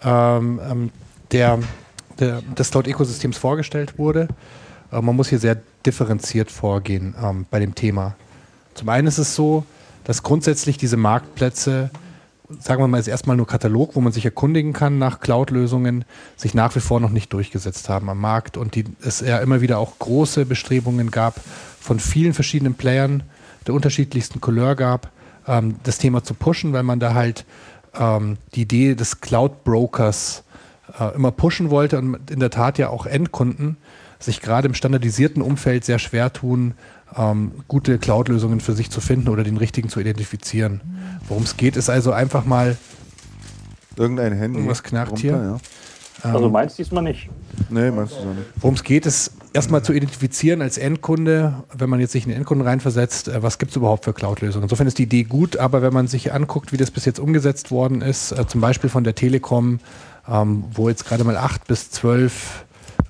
Ähm, 0.00 0.60
ähm, 0.66 0.90
der, 1.30 1.58
der, 2.18 2.40
des 2.40 2.70
Cloud-Ökosystems 2.70 3.36
vorgestellt 3.36 3.98
wurde. 3.98 4.28
Äh, 4.92 5.00
man 5.00 5.16
muss 5.16 5.28
hier 5.28 5.38
sehr 5.38 5.58
differenziert 5.84 6.50
vorgehen 6.50 7.14
ähm, 7.22 7.46
bei 7.50 7.58
dem 7.58 7.74
Thema. 7.74 8.14
Zum 8.74 8.88
einen 8.88 9.08
ist 9.08 9.18
es 9.18 9.34
so, 9.34 9.64
dass 10.04 10.22
grundsätzlich 10.22 10.76
diese 10.76 10.96
Marktplätze 10.96 11.90
sagen 12.60 12.82
wir 12.82 12.88
mal, 12.88 12.98
ist 12.98 13.08
erstmal 13.08 13.36
nur 13.36 13.46
Katalog, 13.46 13.94
wo 13.94 14.00
man 14.00 14.12
sich 14.12 14.24
erkundigen 14.24 14.72
kann 14.72 14.98
nach 14.98 15.20
Cloud-Lösungen, 15.20 16.04
sich 16.36 16.54
nach 16.54 16.74
wie 16.74 16.80
vor 16.80 17.00
noch 17.00 17.10
nicht 17.10 17.32
durchgesetzt 17.32 17.88
haben 17.88 18.10
am 18.10 18.20
Markt 18.20 18.56
und 18.56 18.74
die, 18.74 18.84
es 19.02 19.20
ja 19.20 19.38
immer 19.38 19.60
wieder 19.60 19.78
auch 19.78 19.98
große 19.98 20.44
Bestrebungen 20.46 21.10
gab 21.10 21.40
von 21.80 21.98
vielen 21.98 22.34
verschiedenen 22.34 22.74
Playern 22.74 23.22
der 23.66 23.74
unterschiedlichsten 23.74 24.40
Couleur 24.40 24.74
gab, 24.74 25.10
ähm, 25.46 25.76
das 25.84 25.98
Thema 25.98 26.22
zu 26.22 26.34
pushen, 26.34 26.72
weil 26.72 26.82
man 26.82 27.00
da 27.00 27.14
halt 27.14 27.44
ähm, 27.94 28.38
die 28.54 28.62
Idee 28.62 28.94
des 28.94 29.20
Cloud-Brokers 29.20 30.44
äh, 30.98 31.14
immer 31.14 31.30
pushen 31.30 31.70
wollte 31.70 31.98
und 31.98 32.30
in 32.30 32.40
der 32.40 32.50
Tat 32.50 32.78
ja 32.78 32.88
auch 32.88 33.06
Endkunden 33.06 33.76
sich 34.22 34.40
gerade 34.40 34.68
im 34.68 34.74
standardisierten 34.74 35.42
Umfeld 35.42 35.84
sehr 35.84 35.98
schwer 35.98 36.32
tun, 36.32 36.74
ähm, 37.16 37.52
gute 37.68 37.98
Cloud-Lösungen 37.98 38.60
für 38.60 38.72
sich 38.72 38.90
zu 38.90 39.00
finden 39.00 39.28
oder 39.28 39.44
den 39.44 39.56
richtigen 39.56 39.88
zu 39.88 40.00
identifizieren. 40.00 40.80
Worum 41.28 41.42
es 41.42 41.56
geht, 41.56 41.76
ist 41.76 41.90
also 41.90 42.12
einfach 42.12 42.44
mal 42.44 42.76
irgendein 43.96 44.32
Handy. 44.32 44.58
Irgendwas 44.58 44.82
runter, 44.84 45.14
hier. 45.16 45.32
Ja. 45.32 45.58
Ähm, 46.24 46.36
also 46.36 46.50
meinst 46.50 46.78
du 46.78 46.82
diesmal 46.82 47.02
nicht? 47.02 47.28
Nee, 47.68 47.90
meinst 47.90 48.14
du 48.14 48.20
so 48.20 48.28
nicht. 48.28 48.46
Worum 48.56 48.74
es 48.74 48.84
geht, 48.84 49.06
ist 49.06 49.32
erstmal 49.52 49.82
zu 49.82 49.92
identifizieren 49.92 50.62
als 50.62 50.78
Endkunde, 50.78 51.64
wenn 51.76 51.90
man 51.90 52.00
jetzt 52.00 52.12
sich 52.12 52.24
in 52.24 52.30
den 52.30 52.38
Endkunden 52.38 52.66
reinversetzt, 52.66 53.28
äh, 53.28 53.42
was 53.42 53.58
gibt 53.58 53.70
es 53.70 53.76
überhaupt 53.76 54.04
für 54.04 54.12
Cloud-Lösungen. 54.12 54.64
Insofern 54.64 54.86
ist 54.86 54.98
die 54.98 55.04
Idee 55.04 55.24
gut, 55.24 55.56
aber 55.56 55.82
wenn 55.82 55.92
man 55.92 56.06
sich 56.06 56.32
anguckt, 56.32 56.72
wie 56.72 56.76
das 56.76 56.90
bis 56.90 57.04
jetzt 57.04 57.18
umgesetzt 57.18 57.70
worden 57.70 58.00
ist, 58.00 58.32
äh, 58.32 58.46
zum 58.46 58.60
Beispiel 58.60 58.90
von 58.90 59.04
der 59.04 59.14
Telekom, 59.14 59.80
ähm, 60.28 60.64
wo 60.72 60.88
jetzt 60.88 61.04
gerade 61.04 61.24
mal 61.24 61.36
acht 61.36 61.66
bis 61.66 61.90
zwölf 61.90 62.64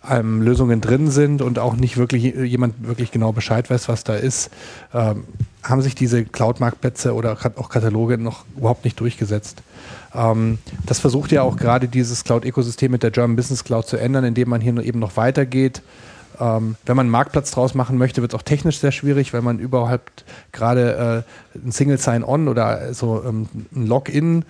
ähm, 0.09 0.43
Lösungen 0.43 0.81
drin 0.81 1.11
sind 1.11 1.43
und 1.43 1.59
auch 1.59 1.77
nicht 1.77 1.97
wirklich 1.97 2.23
jemand 2.23 2.87
wirklich 2.87 3.13
genau 3.13 3.33
Bescheid 3.33 3.71
weiß, 3.71 3.89
was 3.89 4.05
da 4.05 4.15
ist, 4.15 4.51
ähm, 4.93 5.25
haben 5.63 5.83
sich 5.83 5.95
diese 5.95 6.25
Cloud-Marktplätze 6.25 7.15
oder 7.15 7.37
auch 7.57 7.69
Kataloge 7.69 8.19
noch 8.19 8.45
überhaupt 8.57 8.85
nicht 8.85 8.99
durchgesetzt. 8.99 9.63
Ähm, 10.15 10.59
das 10.87 10.99
versucht 10.99 11.33
ja 11.33 11.43
auch 11.43 11.57
gerade 11.57 11.89
dieses 11.89 12.25
Cloud-Ökosystem 12.25 12.91
mit 12.91 13.03
der 13.03 13.11
German 13.11 13.37
Business 13.37 13.65
Cloud 13.65 13.87
zu 13.87 13.97
ändern, 13.97 14.25
indem 14.25 14.49
man 14.49 14.61
hier 14.61 14.77
eben 14.79 14.99
noch 14.99 15.17
weitergeht. 15.17 15.83
Ähm, 16.41 16.77
wenn 16.87 16.97
man 16.97 17.05
einen 17.05 17.13
Marktplatz 17.13 17.51
draus 17.51 17.75
machen 17.75 17.99
möchte, 17.99 18.23
wird 18.23 18.33
es 18.33 18.39
auch 18.39 18.43
technisch 18.43 18.79
sehr 18.79 18.93
schwierig, 18.93 19.33
weil 19.33 19.43
man 19.43 19.59
überhaupt 19.59 20.25
gerade 20.51 21.25
äh, 21.55 21.59
ein 21.59 21.73
Single 21.73 21.99
Sign-On 21.99 22.49
oder 22.49 22.95
so 22.95 23.23
ähm, 23.25 23.49
ein 23.75 23.87
Login 23.87 24.45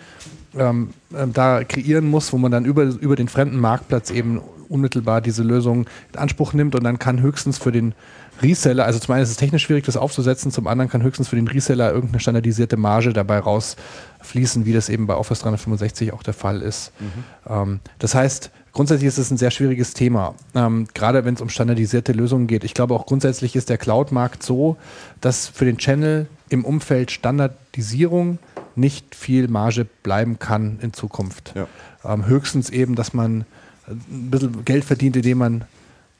ähm, 0.56 0.90
äh, 1.12 1.26
da 1.26 1.64
kreieren 1.64 2.08
muss, 2.08 2.32
wo 2.32 2.38
man 2.38 2.52
dann 2.52 2.64
über, 2.64 2.84
über 2.84 3.16
den 3.16 3.28
fremden 3.28 3.58
Marktplatz 3.58 4.10
eben 4.10 4.40
unmittelbar 4.72 5.20
diese 5.20 5.42
Lösung 5.42 5.86
in 6.12 6.18
Anspruch 6.18 6.52
nimmt 6.52 6.74
und 6.74 6.84
dann 6.84 6.98
kann 6.98 7.20
höchstens 7.20 7.58
für 7.58 7.72
den 7.72 7.94
Reseller, 8.40 8.86
also 8.86 8.98
zum 8.98 9.14
einen 9.14 9.22
ist 9.22 9.30
es 9.30 9.36
technisch 9.36 9.64
schwierig, 9.64 9.84
das 9.84 9.96
aufzusetzen, 9.96 10.50
zum 10.50 10.66
anderen 10.66 10.90
kann 10.90 11.02
höchstens 11.02 11.28
für 11.28 11.36
den 11.36 11.46
Reseller 11.46 11.92
irgendeine 11.92 12.20
standardisierte 12.20 12.76
Marge 12.76 13.12
dabei 13.12 13.38
rausfließen, 13.38 14.64
wie 14.64 14.72
das 14.72 14.88
eben 14.88 15.06
bei 15.06 15.14
Office 15.14 15.40
365 15.40 16.12
auch 16.12 16.22
der 16.22 16.34
Fall 16.34 16.62
ist. 16.62 16.92
Mhm. 16.98 17.06
Ähm, 17.48 17.80
das 17.98 18.14
heißt, 18.14 18.50
grundsätzlich 18.72 19.08
ist 19.08 19.18
es 19.18 19.30
ein 19.30 19.36
sehr 19.36 19.50
schwieriges 19.50 19.94
Thema, 19.94 20.34
ähm, 20.54 20.88
gerade 20.94 21.24
wenn 21.24 21.34
es 21.34 21.40
um 21.40 21.50
standardisierte 21.50 22.12
Lösungen 22.12 22.46
geht. 22.46 22.64
Ich 22.64 22.74
glaube 22.74 22.94
auch 22.94 23.06
grundsätzlich 23.06 23.54
ist 23.54 23.68
der 23.68 23.78
Cloud-Markt 23.78 24.42
so, 24.42 24.76
dass 25.20 25.48
für 25.48 25.64
den 25.64 25.78
Channel 25.78 26.26
im 26.48 26.64
Umfeld 26.64 27.10
Standardisierung 27.10 28.38
nicht 28.74 29.14
viel 29.14 29.48
Marge 29.48 29.86
bleiben 30.02 30.38
kann 30.38 30.78
in 30.80 30.92
Zukunft. 30.92 31.54
Ja. 31.54 31.66
Ähm, 32.04 32.26
höchstens 32.26 32.70
eben, 32.70 32.94
dass 32.94 33.12
man 33.12 33.44
ein 33.92 34.30
bisschen 34.30 34.64
Geld 34.64 34.84
verdient, 34.84 35.16
indem 35.16 35.38
man 35.38 35.64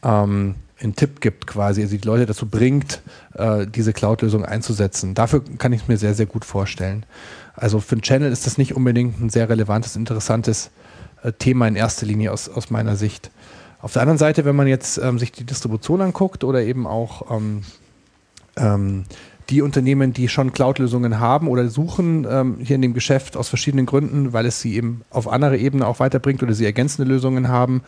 ähm, 0.03 0.55
einen 0.81 0.97
Tipp 0.97 1.21
gibt 1.21 1.47
quasi, 1.47 1.83
also 1.83 1.97
die 1.97 2.07
Leute 2.07 2.27
dazu 2.27 2.47
bringt, 2.47 3.03
äh, 3.35 3.67
diese 3.67 3.93
Cloud-Lösung 3.93 4.45
einzusetzen. 4.45 5.15
Dafür 5.15 5.43
kann 5.59 5.73
ich 5.73 5.83
es 5.83 5.89
mir 5.89 5.97
sehr, 5.97 6.15
sehr 6.15 6.27
gut 6.27 6.45
vorstellen. 6.45 7.07
Also 7.55 7.81
für 7.81 7.93
einen 7.93 8.03
Channel 8.03 8.33
ist 8.33 8.47
das 8.47 8.59
nicht 8.59 8.75
unbedingt 8.75 9.21
ein 9.21 9.31
sehr 9.31 9.49
relevantes, 9.49 9.97
interessantes 9.97 10.71
äh, 11.23 11.33
Thema 11.33 11.69
in 11.69 11.77
erster 11.77 12.07
Linie 12.07 12.33
aus, 12.33 12.49
aus 12.49 12.71
meiner 12.71 12.97
Sicht. 12.97 13.31
Auf 13.81 13.93
der 13.93 14.03
anderen 14.03 14.19
Seite, 14.19 14.45
wenn 14.45 14.57
man 14.57 14.67
jetzt 14.67 14.99
ähm, 14.99 15.19
sich 15.19 15.33
die 15.33 15.45
Distribution 15.45 16.01
anguckt 16.01 16.45
oder 16.45 16.63
eben 16.63 16.87
auch 16.87 17.31
ähm, 17.31 17.63
ähm, 18.57 19.05
die 19.51 19.63
Unternehmen, 19.63 20.13
die 20.13 20.29
schon 20.29 20.53
Cloud-Lösungen 20.53 21.19
haben 21.19 21.49
oder 21.49 21.69
suchen 21.69 22.27
ähm, 22.29 22.57
hier 22.63 22.77
in 22.77 22.83
dem 22.83 22.95
Geschäft 22.95 23.37
aus 23.37 23.49
verschiedenen 23.49 23.87
Gründen, 23.87 24.33
weil 24.33 24.47
es 24.47 24.61
sie 24.61 24.75
eben 24.75 25.03
auf 25.11 25.29
andere 25.29 25.59
Ebene 25.59 25.87
auch 25.87 26.01
weiterbringt 26.01 26.43
oder 26.43 26.55
sie 26.55 26.65
ergänzende 26.65 27.11
Lösungen 27.11 27.49
haben, 27.49 27.83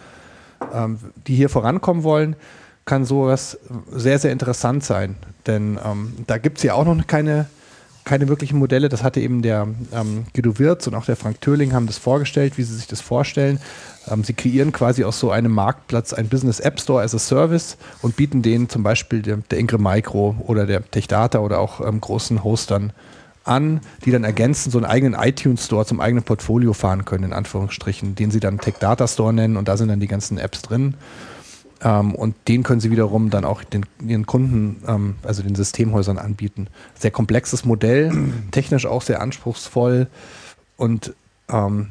ähm, 0.73 0.99
die 1.27 1.35
hier 1.35 1.49
vorankommen 1.49 2.03
wollen, 2.03 2.37
kann 2.85 3.05
sowas 3.05 3.59
sehr, 3.91 4.19
sehr 4.19 4.33
interessant 4.33 4.85
sein. 4.85 5.17
Denn 5.47 5.79
ähm, 5.85 6.13
da 6.27 6.39
gibt 6.39 6.59
es 6.59 6.65
ja 6.65 6.75
auch 6.75 6.85
noch 6.85 7.07
keine, 7.07 7.47
keine 8.05 8.29
wirklichen 8.29 8.59
Modelle. 8.59 8.89
Das 8.89 9.03
hatte 9.03 9.21
eben 9.21 9.43
der 9.43 9.69
ähm, 9.93 10.25
Guido 10.35 10.59
Wirz 10.59 10.87
und 10.87 10.95
auch 10.95 11.07
der 11.07 11.17
Frank 11.17 11.41
Töling 11.41 11.73
haben 11.73 11.87
das 11.87 11.99
vorgestellt, 11.99 12.59
wie 12.59 12.63
sie 12.63 12.75
sich 12.75 12.87
das 12.87 13.01
vorstellen. 13.01 13.59
Ähm, 14.11 14.25
sie 14.25 14.35
kreieren 14.35 14.73
quasi 14.73 15.05
aus 15.05 15.19
so 15.19 15.31
einem 15.31 15.53
Marktplatz 15.53 16.13
ein 16.13 16.29
Business 16.29 16.61
App 16.61 16.81
Store 16.81 17.03
as 17.03 17.15
a 17.15 17.19
Service 17.19 17.77
und 18.03 18.17
bieten 18.17 18.43
den 18.43 18.69
zum 18.69 18.83
Beispiel 18.83 19.23
der, 19.23 19.39
der 19.39 19.59
Ingram 19.59 19.83
Micro 19.83 20.37
oder 20.47 20.67
der 20.67 20.89
Techdata 20.91 21.39
oder 21.39 21.59
auch 21.59 21.81
ähm, 21.81 22.01
großen 22.01 22.45
Hostern 22.45 22.93
an, 23.45 23.81
die 24.05 24.11
dann 24.11 24.25
ergänzend 24.25 24.73
so 24.73 24.79
einen 24.79 24.87
eigenen 24.87 25.15
iTunes 25.15 25.67
Store 25.67 25.85
zum 25.85 26.01
eigenen 26.01 26.25
Portfolio 26.25 26.73
fahren 26.73 27.05
können, 27.05 27.25
in 27.25 27.33
Anführungsstrichen, 27.33 28.15
den 28.15 28.31
sie 28.31 28.41
dann 28.41 28.59
Tech 28.59 28.77
Data 28.81 29.07
Store 29.07 29.33
nennen 29.33 29.57
und 29.57 29.69
da 29.69 29.77
sind 29.77 29.89
dann 29.89 30.01
die 30.01 30.09
ganzen 30.09 30.39
Apps 30.39 30.63
drin. 30.63 30.95
Ähm, 31.83 32.15
und 32.15 32.35
den 32.49 32.63
können 32.63 32.81
sie 32.81 32.91
wiederum 32.91 33.31
dann 33.31 33.45
auch 33.45 33.63
den, 33.63 33.85
ihren 34.07 34.27
Kunden, 34.27 34.83
ähm, 34.87 35.17
also 35.23 35.43
den 35.43 35.55
Systemhäusern 35.55 36.19
anbieten. 36.19 36.69
Sehr 36.99 37.11
komplexes 37.11 37.65
Modell, 37.65 38.33
technisch 38.51 38.87
auch 38.87 39.03
sehr 39.03 39.21
anspruchsvoll 39.21 40.09
und 40.77 41.15
ähm, 41.49 41.89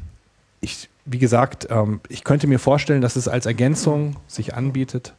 ich 0.60 0.88
wie 1.04 1.18
gesagt, 1.18 1.68
ähm, 1.70 2.00
ich 2.08 2.24
könnte 2.24 2.46
mir 2.46 2.58
vorstellen, 2.58 3.00
dass 3.00 3.16
es 3.16 3.28
als 3.28 3.46
Ergänzung 3.46 4.16
sich 4.26 4.54
anbietet, 4.54 5.14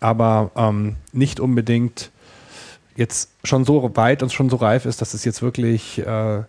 aber 0.00 0.50
ähm, 0.56 0.96
nicht 1.12 1.40
unbedingt 1.40 2.10
jetzt 2.96 3.30
schon 3.44 3.64
so 3.64 3.96
weit 3.96 4.22
und 4.22 4.32
schon 4.32 4.50
so 4.50 4.56
reif 4.56 4.84
ist, 4.84 5.00
dass 5.00 5.14
es 5.14 5.24
jetzt 5.24 5.42
wirklich 5.42 6.04
äh, 6.04 6.42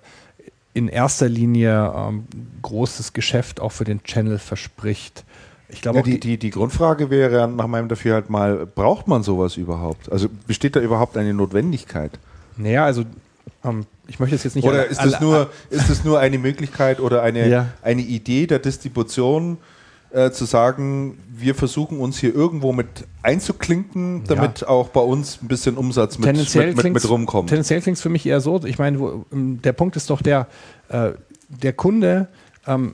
in 0.74 0.88
erster 0.88 1.30
Linie 1.30 1.93
ähm, 1.95 2.26
großes 2.62 3.14
Geschäft 3.14 3.60
auch 3.60 3.72
für 3.72 3.86
den 3.86 4.04
Channel 4.04 4.39
verspricht. 4.39 5.24
Ich 5.70 5.82
glaube, 5.82 5.99
ja, 5.99 6.04
die, 6.04 6.20
die, 6.20 6.38
die 6.38 6.49
Grundfrage 6.49 7.10
wäre 7.10 7.47
nach 7.47 7.68
meinem 7.68 7.88
Dafürhalt 7.88 8.30
mal, 8.30 8.66
braucht 8.66 9.08
man 9.08 9.24
sowas 9.24 9.58
überhaupt? 9.58 10.12
Also 10.12 10.28
besteht 10.47 10.76
da 10.76 10.80
überhaupt 10.80 11.18
eine 11.18 11.34
Notwendigkeit? 11.34 12.12
Naja, 12.58 12.86
also 12.86 13.04
ähm, 13.64 13.86
ich 14.08 14.20
möchte 14.20 14.36
es 14.36 14.43
jetzt 14.43 14.56
nicht. 14.56 14.66
Oder 14.66 14.88
ist 14.88 15.04
das, 15.04 15.20
nur, 15.20 15.49
ist 15.70 15.89
das 15.89 16.04
nur 16.04 16.20
eine 16.20 16.38
Möglichkeit 16.38 16.99
oder 16.99 17.24
eine, 17.24 17.47
ja. 17.47 17.68
eine 17.82 18.01
Idee 18.01 18.47
der 18.47 18.60
Distribution, 18.60 19.58
äh, 20.14 20.32
zu 20.32 20.45
sagen, 20.45 21.18
wir 21.28 21.56
versuchen 21.56 21.99
uns 21.99 22.20
hier 22.20 22.36
irgendwo 22.36 22.72
mit 22.72 22.88
einzuklinken, 23.24 24.24
damit 24.26 24.62
ja. 24.62 24.68
auch 24.68 24.89
bei 24.89 25.01
uns 25.01 25.39
ein 25.41 25.47
bisschen 25.47 25.76
Umsatz 25.76 26.20
mit, 26.20 26.38
mit, 26.38 26.76
mit, 26.76 26.93
mit 26.93 27.10
rumkommt? 27.10 27.49
Tendenziell 27.49 27.82
klingt 27.82 27.97
es 27.97 28.04
für 28.04 28.10
mich 28.10 28.26
eher 28.26 28.39
so. 28.39 28.64
Ich 28.64 28.78
meine, 28.78 28.99
wo, 28.99 29.26
ähm, 29.32 29.60
der 29.64 29.74
Punkt 29.74 29.95
ist 29.95 30.10
doch 30.10 30.22
der, 30.22 30.47
äh, 30.89 31.12
der 31.49 31.74
Kunde. 31.74 32.28
Ähm, 32.68 32.93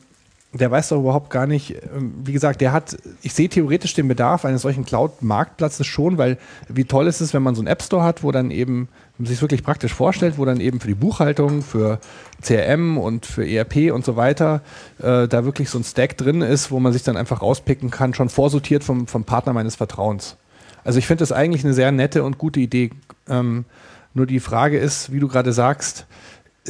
der 0.51 0.71
weiß 0.71 0.89
doch 0.89 0.99
überhaupt 0.99 1.29
gar 1.29 1.45
nicht, 1.45 1.75
ähm, 1.95 2.13
wie 2.23 2.31
gesagt, 2.31 2.61
der 2.61 2.71
hat, 2.71 2.97
ich 3.21 3.33
sehe 3.33 3.49
theoretisch 3.49 3.93
den 3.93 4.07
Bedarf 4.07 4.45
eines 4.45 4.63
solchen 4.63 4.83
Cloud-Marktplatzes 4.83 5.85
schon, 5.85 6.17
weil 6.17 6.37
wie 6.67 6.85
toll 6.85 7.05
ist 7.07 7.21
es, 7.21 7.33
wenn 7.33 7.43
man 7.43 7.53
so 7.53 7.61
einen 7.61 7.67
App 7.67 7.83
Store 7.83 8.03
hat, 8.03 8.23
wo 8.23 8.31
dann 8.31 8.49
eben, 8.49 8.87
man 9.19 9.27
sich 9.27 9.41
wirklich 9.41 9.63
praktisch 9.63 9.93
vorstellt, 9.93 10.37
wo 10.37 10.45
dann 10.45 10.61
eben 10.61 10.79
für 10.79 10.87
die 10.87 10.95
Buchhaltung, 10.95 11.61
für 11.61 11.99
CRM 12.41 12.97
und 12.97 13.25
für 13.25 13.47
ERP 13.47 13.91
und 13.93 14.05
so 14.05 14.15
weiter, 14.15 14.61
äh, 14.99 15.27
da 15.27 15.45
wirklich 15.45 15.69
so 15.69 15.77
ein 15.77 15.83
Stack 15.83 16.17
drin 16.17 16.41
ist, 16.41 16.71
wo 16.71 16.79
man 16.79 16.93
sich 16.93 17.03
dann 17.03 17.17
einfach 17.17 17.41
rauspicken 17.41 17.91
kann, 17.91 18.13
schon 18.13 18.29
vorsortiert 18.29 18.83
vom, 18.83 19.07
vom 19.07 19.25
Partner 19.25 19.53
meines 19.53 19.75
Vertrauens. 19.75 20.37
Also 20.85 20.99
ich 20.99 21.07
finde 21.07 21.21
das 21.23 21.33
eigentlich 21.33 21.65
eine 21.65 21.73
sehr 21.73 21.91
nette 21.91 22.23
und 22.23 22.37
gute 22.37 22.61
Idee. 22.61 22.91
Ähm, 23.27 23.65
nur 24.13 24.25
die 24.25 24.39
Frage 24.39 24.79
ist, 24.79 25.11
wie 25.11 25.19
du 25.19 25.27
gerade 25.27 25.53
sagst, 25.53 26.07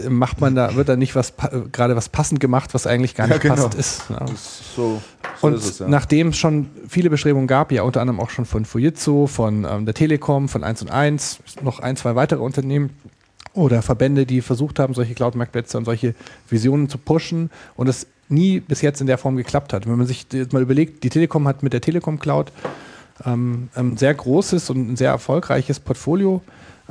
macht 0.08 0.40
man 0.40 0.56
da, 0.56 0.76
wird 0.76 0.90
da 0.90 0.96
nicht 0.96 1.16
was 1.16 1.34
gerade 1.72 1.96
was 1.96 2.10
passend 2.10 2.40
gemacht, 2.40 2.74
was 2.74 2.88
eigentlich 2.88 3.16
gar 3.16 3.28
nicht 3.28 3.36
ja, 3.36 3.42
genau. 3.42 3.56
passend 3.56 3.76
ist. 3.76 4.04
Ja. 4.10 4.26
ist 4.26 4.76
so, 4.76 5.02
so 5.40 5.48
und 5.48 5.56
ist 5.56 5.66
es, 5.66 5.80
ja. 5.80 5.88
nachdem 5.88 6.30
es 6.30 6.38
schon 6.38 6.70
viele 6.88 7.10
Bestrebungen 7.10 7.48
gab, 7.48 7.72
ja 7.72 7.84
unter 7.84 8.02
anderem 8.02 8.20
auch 8.20 8.30
schon 8.30 8.46
von 8.46 8.66
Fujitsu, 8.66 9.28
von 9.28 9.66
ähm, 9.70 9.86
der 9.86 9.94
Telekom, 9.94 10.48
von 10.48 10.64
1 10.64 10.84
und 10.84 10.92
1, 10.92 11.40
noch 11.62 11.80
ein, 11.80 11.96
zwei 11.96 12.16
weitere 12.16 12.42
Unternehmen 12.42 12.92
oder 13.54 13.82
Verbände, 13.82 14.26
die 14.26 14.42
versucht 14.42 14.80
haben, 14.80 14.94
solche 14.94 15.16
Cloud-Marktplätze 15.16 15.78
und 15.78 15.86
solche 15.86 16.14
Visionen 16.50 16.88
zu 16.88 16.98
pushen 16.98 17.50
und 17.76 17.88
es 17.88 18.08
nie 18.30 18.60
bis 18.60 18.82
jetzt 18.82 19.02
in 19.02 19.08
der 19.08 19.18
Form 19.18 19.36
geklappt 19.36 19.74
hat. 19.74 19.88
Wenn 19.88 19.98
man 19.98 20.06
sich 20.06 20.28
jetzt 20.32 20.54
mal 20.54 20.62
überlegt, 20.62 21.04
die 21.04 21.10
Telekom 21.10 21.48
hat 21.48 21.64
mit 21.64 21.74
der 21.74 21.82
Telekom 21.82 22.20
Cloud 22.20 22.52
ähm, 23.26 23.70
ein 23.74 23.98
sehr 23.98 24.14
großes 24.14 24.70
und 24.70 24.92
ein 24.92 24.96
sehr 24.96 25.10
erfolgreiches 25.10 25.80
Portfolio 25.80 26.42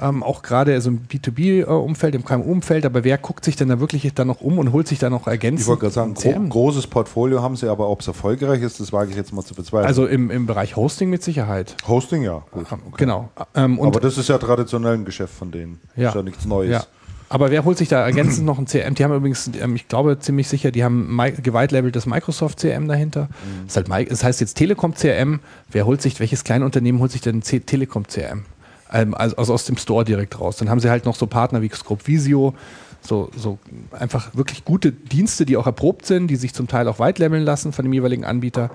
ähm, 0.01 0.23
auch 0.23 0.43
gerade 0.43 0.81
so 0.81 0.91
im 0.91 1.01
B2B-Umfeld, 1.07 2.15
im 2.15 2.25
KMU-Umfeld, 2.25 2.87
aber 2.87 3.05
wer 3.05 3.19
guckt 3.19 3.45
sich 3.45 3.57
denn 3.57 3.69
da 3.69 3.81
wirklich 3.81 4.13
dann 4.15 4.29
noch 4.29 4.41
um 4.41 4.59
und 4.59 4.73
holt 4.73 4.89
sich 4.89 4.99
da 4.99 5.11
noch 5.11 5.27
ergänzend? 5.27 5.63
Ich 5.63 5.67
wollte 5.67 5.91
gerade 5.91 5.95
sagen, 5.95 6.15
gro 6.49 6.69
großes 6.69 6.87
Portfolio 6.87 7.43
haben 7.43 7.57
sie, 7.57 7.69
aber 7.69 7.89
ob 7.89 8.01
es 8.01 8.09
erfolgreich 8.09 8.63
ist, 8.63 8.81
das 8.81 8.93
wage 8.93 9.11
ich 9.11 9.17
jetzt 9.17 9.33
mal 9.33 9.43
zu 9.43 9.55
bezweifeln. 9.55 9.87
Also 9.87 10.07
im, 10.07 10.31
im 10.31 10.47
Bereich 10.47 10.77
Hosting 10.77 11.11
mit 11.11 11.23
Sicherheit. 11.23 11.77
Hosting, 11.87 12.23
ja. 12.23 12.43
Gut, 12.51 12.67
okay. 12.71 12.81
Genau. 12.97 13.31
Ähm, 13.55 13.81
aber 13.81 14.01
das 14.01 14.19
ist 14.19 14.29
ja 14.29 14.39
traditionell 14.39 14.95
ein 14.95 15.05
Geschäft 15.05 15.35
von 15.35 15.51
denen. 15.51 15.81
Ja. 15.97 16.05
Das 16.05 16.11
ist 16.11 16.17
ja 16.17 16.23
nichts 16.23 16.45
Neues. 16.45 16.71
Ja. 16.71 16.85
Aber 17.31 17.51
wer 17.51 17.65
holt 17.65 17.77
sich 17.77 17.89
da 17.89 18.05
ergänzend 18.05 18.47
noch 18.47 18.59
ein 18.59 18.67
CRM? 18.67 18.95
Die 18.95 19.05
haben 19.05 19.15
übrigens, 19.15 19.51
ähm, 19.61 19.77
ich 19.77 19.89
glaube 19.89 20.19
ziemlich 20.19 20.49
sicher, 20.49 20.71
die 20.71 20.83
haben 20.83 21.19
geweitlabeltes 21.43 22.07
Microsoft 22.07 22.61
CRM 22.61 22.89
dahinter. 22.89 23.25
Mhm. 23.25 23.67
Das, 23.67 23.77
halt, 23.77 24.11
das, 24.11 24.25
heißt 24.25 24.41
jetzt 24.41 24.55
Telekom 24.55 24.95
CRM. 24.95 25.41
Wer 25.71 25.85
holt 25.85 26.01
sich, 26.01 26.19
welches 26.21 26.45
kleine 26.45 26.65
Unternehmen 26.65 27.01
holt 27.01 27.11
sich 27.11 27.21
denn 27.21 27.43
Telekom 27.43 28.07
CRM? 28.07 28.45
Ähm, 28.93 29.15
also, 29.15 29.37
also 29.37 29.55
aus 29.55 29.65
dem 29.65 29.77
Store 29.77 30.05
direkt 30.05 30.39
raus. 30.41 30.57
Dann 30.57 30.71
haben 30.71 30.81
sie 30.81 30.91
halt 30.91 31.05
noch 31.05 31.15
so 31.15 31.27
Partner 31.27 31.63
wie 31.63 31.69
Scope 31.69 32.07
Visio, 32.07 32.55
so, 33.01 33.31
so 33.37 33.59
einfach 33.93 34.35
wirklich 34.35 34.65
gute 34.65 34.93
Dienste, 34.93 35.47
die 35.47 35.57
auch 35.57 35.67
erprobt 35.67 36.07
sind, 36.07 36.29
die 36.29 36.37
sich 36.37 36.53
zum 36.53 36.69
Teil 36.69 36.89
auch 36.89 36.99
white 36.99 37.25
lassen 37.27 37.73
von 37.73 37.85
dem 37.85 37.93
jeweiligen 37.93 38.25
Anbieter. 38.25 38.71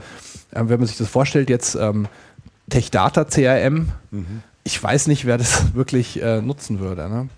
Ähm, 0.54 0.70
wenn 0.70 0.80
man 0.80 0.88
sich 0.88 0.98
das 0.98 1.10
vorstellt, 1.10 1.50
jetzt 1.50 1.76
ähm, 1.76 2.08
Tech 2.70 2.92
Data 2.92 3.26
CRM, 3.26 3.90
mhm. 4.12 4.44
ich 4.64 4.82
weiß 4.82 5.08
nicht, 5.08 5.26
wer 5.26 5.38
das 5.38 5.74
wirklich 5.76 6.22
äh, 6.22 6.42
nutzen 6.42 6.80
würde. 6.80 7.10
Ne? 7.10 7.30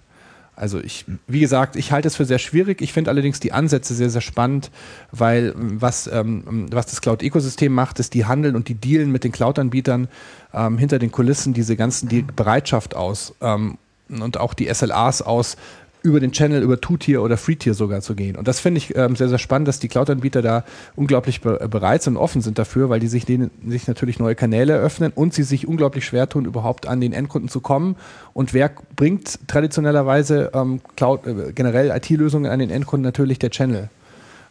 Also 0.56 0.80
ich, 0.80 1.06
wie 1.28 1.42
gesagt, 1.42 1.76
ich 1.76 1.92
halte 1.92 2.08
es 2.08 2.16
für 2.16 2.26
sehr 2.26 2.40
schwierig. 2.40 2.82
Ich 2.82 2.94
finde 2.94 3.12
allerdings 3.12 3.40
die 3.40 3.52
Ansätze 3.52 3.94
sehr, 3.94 4.10
sehr 4.10 4.22
spannend, 4.22 4.72
weil 5.12 5.54
was, 5.56 6.08
ähm, 6.08 6.68
was 6.72 6.86
das 6.86 7.02
Cloud-Ökosystem 7.02 7.74
macht, 7.74 8.00
ist, 8.00 8.14
die 8.14 8.26
handeln 8.26 8.56
und 8.56 8.70
die 8.70 8.76
dealen 8.76 9.12
mit 9.12 9.24
den 9.24 9.32
Cloud-Anbietern 9.32 10.08
ähm, 10.54 10.78
hinter 10.78 11.00
den 11.00 11.12
Kulissen 11.12 11.54
diese 11.54 11.76
ganzen, 11.76 12.08
die 12.08 12.22
Bereitschaft 12.22 12.96
aus 12.96 13.36
ähm, 13.42 13.78
und 14.08 14.38
auch 14.38 14.54
die 14.54 14.74
SLAs 14.74 15.22
aus, 15.22 15.58
über 16.06 16.20
den 16.20 16.32
Channel, 16.32 16.62
über 16.62 16.80
Two-Tier 16.80 17.24
oder 17.24 17.36
Free-Tier 17.36 17.74
sogar 17.74 18.02
zu 18.02 18.16
gehen. 18.16 18.36
Und 18.36 18.48
das 18.48 18.60
finde 18.60 18.78
ich 18.78 18.96
ähm, 18.96 19.16
sehr, 19.16 19.28
sehr 19.28 19.40
spannend, 19.40 19.68
dass 19.68 19.80
die 19.80 19.88
Cloud-Anbieter 19.88 20.44
da 20.44 20.64
unglaublich 20.96 21.42
be 21.42 21.60
äh, 21.60 21.68
bereit 21.68 22.04
sind 22.04 22.16
und 22.16 22.22
offen 22.22 22.42
sind 22.42 22.60
dafür, 22.60 22.90
weil 22.90 23.00
die 23.00 23.08
sich, 23.08 23.26
denen, 23.26 23.50
sich 23.68 23.88
natürlich 23.88 24.20
neue 24.20 24.36
Kanäle 24.36 24.74
eröffnen 24.74 25.12
und 25.14 25.34
sie 25.34 25.42
sich 25.42 25.68
unglaublich 25.68 26.06
schwer 26.06 26.30
tun, 26.30 26.46
überhaupt 26.46 26.88
an 26.88 27.02
den 27.02 27.12
Endkunden 27.12 27.50
zu 27.50 27.60
kommen. 27.60 27.96
Und 28.34 28.54
wer 28.54 28.72
bringt 28.96 29.48
traditionellerweise 29.48 30.52
ähm, 30.54 30.80
Cloud, 30.96 31.26
äh, 31.26 31.52
generell 31.54 31.90
IT-Lösungen 31.90 32.52
an 32.52 32.60
den 32.60 32.70
Endkunden? 32.70 33.04
Natürlich 33.04 33.40
der 33.40 33.50
Channel. 33.50 33.90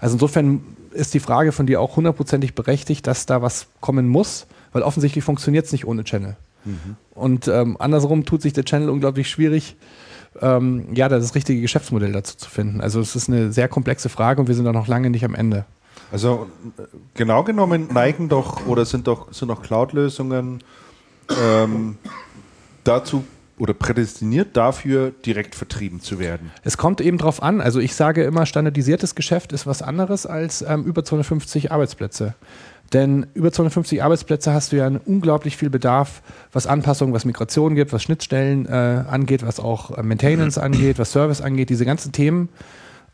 Also 0.01 0.17
insofern 0.17 0.61
ist 0.91 1.15
die 1.15 1.21
Frage 1.21 1.53
von 1.53 1.67
dir 1.67 1.81
auch 1.81 1.97
hundertprozentig 1.97 2.57
berechtigt, 2.57 3.07
dass 3.07 3.27
da 3.27 3.43
was 3.43 3.69
kommen 3.81 4.09
muss, 4.09 4.47
weil 4.73 4.83
offensichtlich 4.83 5.25
funktioniert 5.25 5.67
es 5.67 5.73
nicht 5.73 5.87
ohne 5.87 6.03
Channel. 6.03 6.37
Mhm. 6.65 6.97
Und 7.15 7.47
ähm, 7.47 7.77
andersrum 7.79 8.25
tut 8.25 8.43
sich 8.43 8.53
der 8.53 8.65
Channel 8.65 8.91
unglaublich 8.91 9.31
schwierig, 9.31 9.77
ähm, 10.41 10.87
ja, 10.95 11.09
das 11.09 11.35
richtige 11.35 11.61
Geschäftsmodell 11.61 12.13
dazu 12.13 12.37
zu 12.37 12.51
finden. 12.51 12.81
Also 12.81 13.01
es 13.01 13.17
ist 13.17 13.29
eine 13.29 13.53
sehr 13.53 13.69
komplexe 13.69 14.09
Frage 14.09 14.41
und 14.41 14.49
wir 14.49 14.55
sind 14.55 14.65
da 14.65 14.73
noch 14.73 14.89
lange 14.89 15.11
nicht 15.11 15.25
am 15.25 15.35
Ende. 15.35 15.65
Also 16.13 16.49
genau 17.15 17.45
genommen 17.45 17.89
neigen 17.93 18.29
doch 18.29 18.67
oder 18.67 18.85
sind 18.85 19.07
doch, 19.07 19.33
sind 19.33 19.49
doch 19.49 19.63
Cloud-Lösungen 19.63 20.63
ähm, 21.43 21.99
dazu 22.85 23.25
oder 23.59 23.73
prädestiniert 23.73 24.57
dafür, 24.57 25.13
direkt 25.25 25.55
vertrieben 25.55 26.01
zu 26.01 26.19
werden? 26.19 26.51
Es 26.63 26.77
kommt 26.77 27.01
eben 27.01 27.19
drauf 27.19 27.43
an. 27.43 27.61
Also 27.61 27.81
ich 27.81 27.95
sage 27.95 28.25
immer, 28.25 28.47
standardisiertes 28.47 29.15
Geschäft 29.15 29.53
ist 29.53 29.67
was 29.67 29.83
anderes 29.83 30.27
als 30.27 30.63
ähm, 30.63 30.85
über 30.85 31.05
250 31.05 31.71
Arbeitsplätze. 31.73 32.35
Denn 32.95 33.27
über 33.35 33.51
250 33.51 34.05
Arbeitsplätze 34.05 34.55
hast 34.55 34.71
du 34.71 34.77
ja 34.77 34.89
unglaublich 35.05 35.57
viel 35.57 35.69
Bedarf, 35.69 36.23
was 36.53 36.69
Anpassungen, 36.69 37.13
was 37.13 37.25
Migration 37.25 37.75
gibt, 37.75 37.93
was 37.93 38.05
Schnittstellen 38.05 38.67
äh, 38.67 39.05
angeht, 39.09 39.45
was 39.45 39.59
auch 39.59 39.99
äh, 39.99 40.03
Maintenance 40.05 40.59
angeht, 40.59 41.01
was 41.01 41.11
Service 41.11 41.41
angeht, 41.41 41.71
diese 41.71 41.85
ganzen 41.85 42.13
Themen. 42.13 42.49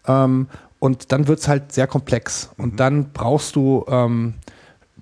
Ähm, 0.07 0.49
und 0.79 1.13
dann 1.13 1.29
wird 1.29 1.41
es 1.41 1.49
halt 1.49 1.73
sehr 1.73 1.87
komplex. 1.87 2.51
Und 2.59 2.75
mhm. 2.75 2.77
dann 2.77 3.13
brauchst 3.13 3.57
du, 3.57 3.87
ähm, 3.89 4.35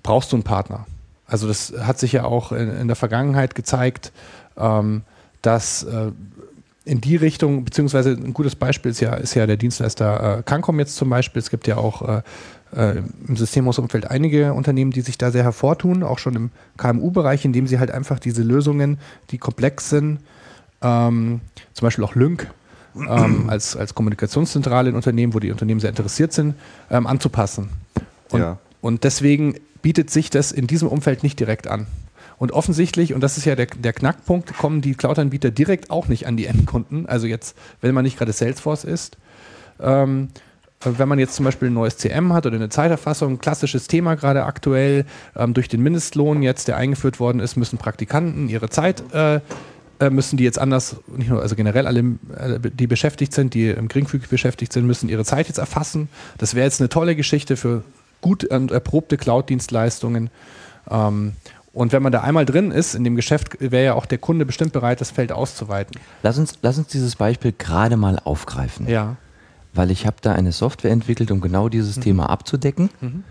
brauchst 0.01 0.31
du 0.31 0.37
einen 0.37 0.43
Partner. 0.43 0.85
Also 1.27 1.47
das 1.47 1.73
hat 1.81 1.99
sich 1.99 2.13
ja 2.13 2.23
auch 2.23 2.53
in, 2.53 2.69
in 2.69 2.87
der 2.87 2.95
Vergangenheit 2.95 3.55
gezeigt, 3.55 4.13
ähm, 4.57 5.01
dass 5.41 5.83
äh, 5.83 6.11
in 6.85 7.01
die 7.01 7.17
Richtung, 7.17 7.65
beziehungsweise 7.65 8.11
ein 8.11 8.33
gutes 8.33 8.55
Beispiel 8.55 8.91
ist 8.91 8.99
ja, 8.99 9.13
ist 9.13 9.35
ja 9.35 9.45
der 9.45 9.57
Dienstleister 9.57 10.39
äh, 10.39 10.43
Cancom 10.43 10.79
jetzt 10.79 10.95
zum 10.95 11.09
Beispiel. 11.09 11.39
Es 11.39 11.49
gibt 11.49 11.67
ja 11.67 11.77
auch 11.77 12.01
äh, 12.01 12.21
äh, 12.75 13.01
im 13.27 13.35
Systemhausumfeld 13.35 14.09
einige 14.09 14.53
Unternehmen, 14.53 14.91
die 14.91 15.01
sich 15.01 15.17
da 15.17 15.31
sehr 15.31 15.43
hervortun, 15.43 16.03
auch 16.03 16.19
schon 16.19 16.35
im 16.35 16.51
KMU-Bereich, 16.77 17.45
indem 17.45 17.67
sie 17.67 17.79
halt 17.79 17.91
einfach 17.91 18.19
diese 18.19 18.43
Lösungen, 18.43 18.99
die 19.31 19.37
komplex 19.37 19.89
sind, 19.89 20.19
ähm, 20.81 21.41
zum 21.73 21.85
Beispiel 21.85 22.03
auch 22.03 22.15
Lync 22.15 22.47
ähm, 22.95 23.45
als, 23.49 23.75
als 23.75 23.95
Kommunikationszentrale 23.95 24.89
in 24.89 24.95
Unternehmen, 24.95 25.33
wo 25.33 25.39
die 25.39 25.51
Unternehmen 25.51 25.79
sehr 25.79 25.89
interessiert 25.89 26.33
sind, 26.33 26.55
ähm, 26.89 27.07
anzupassen. 27.07 27.69
Und, 28.31 28.39
ja. 28.41 28.57
und 28.81 29.03
deswegen 29.03 29.55
bietet 29.81 30.09
sich 30.09 30.29
das 30.29 30.51
in 30.51 30.67
diesem 30.67 30.87
Umfeld 30.87 31.23
nicht 31.23 31.39
direkt 31.39 31.67
an. 31.67 31.87
Und 32.37 32.53
offensichtlich, 32.53 33.13
und 33.13 33.21
das 33.21 33.37
ist 33.37 33.45
ja 33.45 33.55
der, 33.55 33.65
der 33.65 33.91
Knackpunkt, 33.91 34.57
kommen 34.57 34.81
die 34.81 34.93
Cloud-Anbieter 34.93 35.51
direkt 35.51 35.91
auch 35.91 36.07
nicht 36.07 36.25
an 36.25 36.37
die 36.37 36.45
Endkunden. 36.45 37.05
Also 37.05 37.27
jetzt, 37.27 37.55
wenn 37.81 37.93
man 37.93 38.05
nicht 38.05 38.17
gerade 38.17 38.31
Salesforce 38.31 38.85
ist. 38.85 39.17
Ähm, 39.81 40.29
wenn 40.81 41.09
man 41.09 41.19
jetzt 41.19 41.35
zum 41.35 41.45
Beispiel 41.45 41.69
ein 41.69 41.73
neues 41.73 41.97
CM 41.97 42.33
hat 42.33 42.45
oder 42.45 42.55
eine 42.55 42.69
Zeiterfassung, 42.69 43.33
ein 43.33 43.39
klassisches 43.39 43.87
Thema 43.87 44.15
gerade 44.15 44.45
aktuell, 44.45 45.05
ähm, 45.35 45.53
durch 45.53 45.67
den 45.67 45.81
Mindestlohn 45.81 46.41
jetzt, 46.41 46.67
der 46.67 46.77
eingeführt 46.77 47.19
worden 47.19 47.39
ist, 47.39 47.57
müssen 47.57 47.77
Praktikanten 47.77 48.47
ihre 48.47 48.69
Zeit, 48.69 49.03
äh, 49.13 49.41
äh 49.99 50.09
müssen 50.09 50.37
die 50.37 50.45
jetzt 50.45 50.57
anders, 50.57 50.95
nicht 51.07 51.29
nur, 51.29 51.41
also 51.41 51.55
generell 51.55 51.85
alle, 51.85 52.59
die 52.59 52.87
beschäftigt 52.87 53.33
sind, 53.33 53.53
die 53.53 53.69
im 53.69 53.89
geringfügig 53.89 54.29
beschäftigt 54.29 54.71
sind, 54.71 54.87
müssen 54.87 55.09
ihre 55.09 55.25
Zeit 55.25 55.47
jetzt 55.47 55.57
erfassen. 55.57 56.07
Das 56.37 56.55
wäre 56.55 56.65
jetzt 56.65 56.79
eine 56.79 56.87
tolle 56.87 57.15
Geschichte 57.15 57.57
für 57.57 57.83
gut 58.21 58.45
und 58.45 58.71
erprobte 58.71 59.17
Cloud-Dienstleistungen. 59.17 60.29
Ähm, 60.89 61.33
und 61.73 61.91
wenn 61.91 62.01
man 62.01 62.11
da 62.11 62.21
einmal 62.21 62.45
drin 62.45 62.71
ist 62.71 62.95
in 62.95 63.03
dem 63.03 63.15
Geschäft, 63.15 63.57
wäre 63.59 63.83
ja 63.83 63.93
auch 63.93 64.05
der 64.05 64.17
Kunde 64.17 64.45
bestimmt 64.45 64.71
bereit, 64.71 65.01
das 65.01 65.11
Feld 65.11 65.31
auszuweiten. 65.31 65.99
Lass 66.23 66.37
uns, 66.37 66.53
lass 66.61 66.77
uns 66.77 66.87
dieses 66.87 67.17
Beispiel 67.17 67.53
gerade 67.57 67.97
mal 67.97 68.17
aufgreifen. 68.23 68.87
Ja 68.87 69.17
weil 69.73 69.91
ich 69.91 70.05
habe 70.05 70.17
da 70.21 70.33
eine 70.33 70.51
Software 70.51 70.91
entwickelt, 70.91 71.31
um 71.31 71.41
genau 71.41 71.69
dieses 71.69 71.97
mhm. 71.97 72.01
Thema 72.01 72.29
abzudecken. 72.29 72.89
Mhm. 73.01 73.23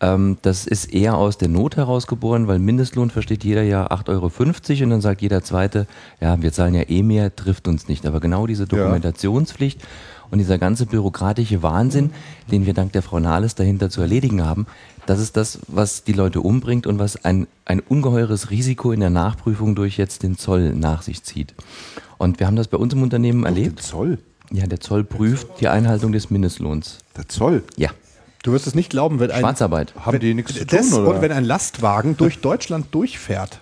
Ähm, 0.00 0.38
das 0.42 0.66
ist 0.66 0.92
eher 0.92 1.16
aus 1.16 1.38
der 1.38 1.48
Not 1.48 1.76
herausgeboren, 1.76 2.46
weil 2.46 2.58
Mindestlohn 2.58 3.10
versteht 3.10 3.44
jeder 3.44 3.62
ja 3.62 3.86
8,50 3.90 4.08
Euro 4.08 4.84
und 4.84 4.90
dann 4.90 5.00
sagt 5.00 5.22
jeder 5.22 5.42
Zweite, 5.42 5.86
ja, 6.20 6.40
wir 6.42 6.52
zahlen 6.52 6.74
ja 6.74 6.82
eh 6.88 7.02
mehr, 7.02 7.34
trifft 7.34 7.68
uns 7.68 7.88
nicht. 7.88 8.06
Aber 8.06 8.20
genau 8.20 8.46
diese 8.46 8.66
Dokumentationspflicht. 8.66 9.80
Ja. 9.80 9.88
Und 10.30 10.38
dieser 10.38 10.58
ganze 10.58 10.86
bürokratische 10.86 11.62
Wahnsinn, 11.62 12.10
den 12.50 12.66
wir 12.66 12.74
dank 12.74 12.92
der 12.92 13.02
Frau 13.02 13.20
Nahles 13.20 13.54
dahinter 13.54 13.88
zu 13.88 14.00
erledigen 14.00 14.44
haben, 14.44 14.66
das 15.06 15.20
ist 15.20 15.36
das, 15.36 15.60
was 15.68 16.02
die 16.02 16.12
Leute 16.12 16.40
umbringt 16.40 16.86
und 16.86 16.98
was 16.98 17.24
ein, 17.24 17.46
ein 17.66 17.78
ungeheures 17.80 18.50
Risiko 18.50 18.90
in 18.90 19.00
der 19.00 19.10
Nachprüfung 19.10 19.74
durch 19.74 19.96
jetzt 19.96 20.22
den 20.22 20.36
Zoll 20.36 20.74
nach 20.74 21.02
sich 21.02 21.22
zieht. 21.22 21.54
Und 22.18 22.40
wir 22.40 22.46
haben 22.46 22.56
das 22.56 22.68
bei 22.68 22.78
uns 22.78 22.94
im 22.94 23.02
Unternehmen 23.02 23.44
erlebt. 23.44 23.78
Der 23.78 23.84
Zoll? 23.84 24.18
Ja, 24.50 24.66
der 24.66 24.80
Zoll 24.80 25.04
prüft 25.04 25.60
die 25.60 25.68
Einhaltung 25.68 26.12
des 26.12 26.30
Mindestlohns. 26.30 26.98
Der 27.16 27.28
Zoll? 27.28 27.62
Ja. 27.76 27.90
Du 28.42 28.52
wirst 28.52 28.66
es 28.66 28.74
nicht 28.74 28.90
glauben, 28.90 29.20
wenn 29.20 29.30
ein, 29.30 29.40
Schwarzarbeit. 29.40 29.94
Haben 29.96 30.20
die 30.20 30.34
nichts 30.34 30.52
zu 30.52 30.66
tun, 30.66 30.78
das, 30.78 30.92
oder? 30.92 31.08
Und 31.08 31.22
wenn 31.22 31.32
ein 31.32 31.44
Lastwagen 31.44 32.16
durch 32.18 32.40
Deutschland 32.40 32.94
durchfährt, 32.94 33.60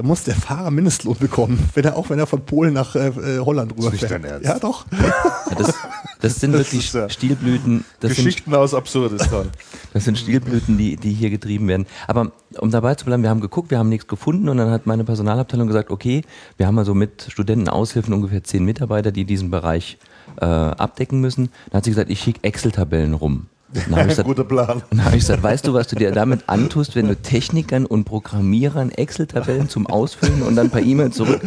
dann 0.00 0.06
muss 0.06 0.24
der 0.24 0.34
Fahrer 0.34 0.70
Mindestlohn 0.70 1.18
bekommen, 1.18 1.68
wenn 1.74 1.84
er, 1.84 1.94
auch 1.94 2.08
wenn 2.08 2.18
er 2.18 2.26
von 2.26 2.40
Polen 2.40 2.72
nach 2.72 2.96
äh, 2.96 3.08
äh 3.08 3.38
Holland 3.40 3.74
rüberfährt. 3.76 4.42
Ja, 4.42 4.58
doch. 4.58 4.86
Ja, 4.90 5.54
das, 5.58 5.74
das 6.22 6.36
sind 6.36 6.52
wirklich 6.54 6.86
ist 6.86 6.94
ja 6.94 7.10
Stilblüten. 7.10 7.84
Das 8.00 8.14
sind, 8.14 8.24
Geschichten 8.24 8.54
aus 8.54 8.72
Absurdistan. 8.72 9.50
das 9.92 10.06
sind 10.06 10.16
Stilblüten, 10.16 10.78
die, 10.78 10.96
die 10.96 11.12
hier 11.12 11.28
getrieben 11.28 11.68
werden. 11.68 11.84
Aber 12.06 12.32
um 12.56 12.70
dabei 12.70 12.94
zu 12.94 13.04
bleiben, 13.04 13.22
wir 13.22 13.28
haben 13.28 13.42
geguckt, 13.42 13.70
wir 13.70 13.78
haben 13.78 13.90
nichts 13.90 14.08
gefunden 14.08 14.48
und 14.48 14.56
dann 14.56 14.70
hat 14.70 14.86
meine 14.86 15.04
Personalabteilung 15.04 15.66
gesagt, 15.66 15.90
okay, 15.90 16.22
wir 16.56 16.66
haben 16.66 16.78
also 16.78 16.94
mit 16.94 17.26
Studenten 17.28 17.68
Aushilfen 17.68 18.14
ungefähr 18.14 18.42
zehn 18.42 18.64
Mitarbeiter, 18.64 19.12
die 19.12 19.26
diesen 19.26 19.50
Bereich 19.50 19.98
äh, 20.40 20.46
abdecken 20.46 21.20
müssen. 21.20 21.50
Dann 21.68 21.76
hat 21.76 21.84
sie 21.84 21.90
gesagt, 21.90 22.08
ich 22.08 22.20
schicke 22.20 22.42
Excel-Tabellen 22.42 23.12
rum. 23.12 23.48
Dann 23.72 24.00
ich 24.00 24.08
gesagt, 24.08 24.26
Guter 24.26 24.44
Plan. 24.44 24.82
Dann 24.90 25.04
habe 25.04 25.16
ich 25.16 25.22
gesagt, 25.22 25.42
weißt 25.42 25.66
du, 25.66 25.74
was 25.74 25.88
du 25.88 25.96
dir 25.96 26.10
damit 26.12 26.48
antust, 26.48 26.96
wenn 26.96 27.08
du 27.08 27.16
Technikern 27.16 27.86
und 27.86 28.04
Programmierern 28.04 28.90
Excel-Tabellen 28.90 29.68
zum 29.68 29.86
Ausfüllen 29.86 30.42
und 30.42 30.56
dann 30.56 30.70
per 30.70 30.82
E-Mail 30.82 31.12
zurück. 31.12 31.40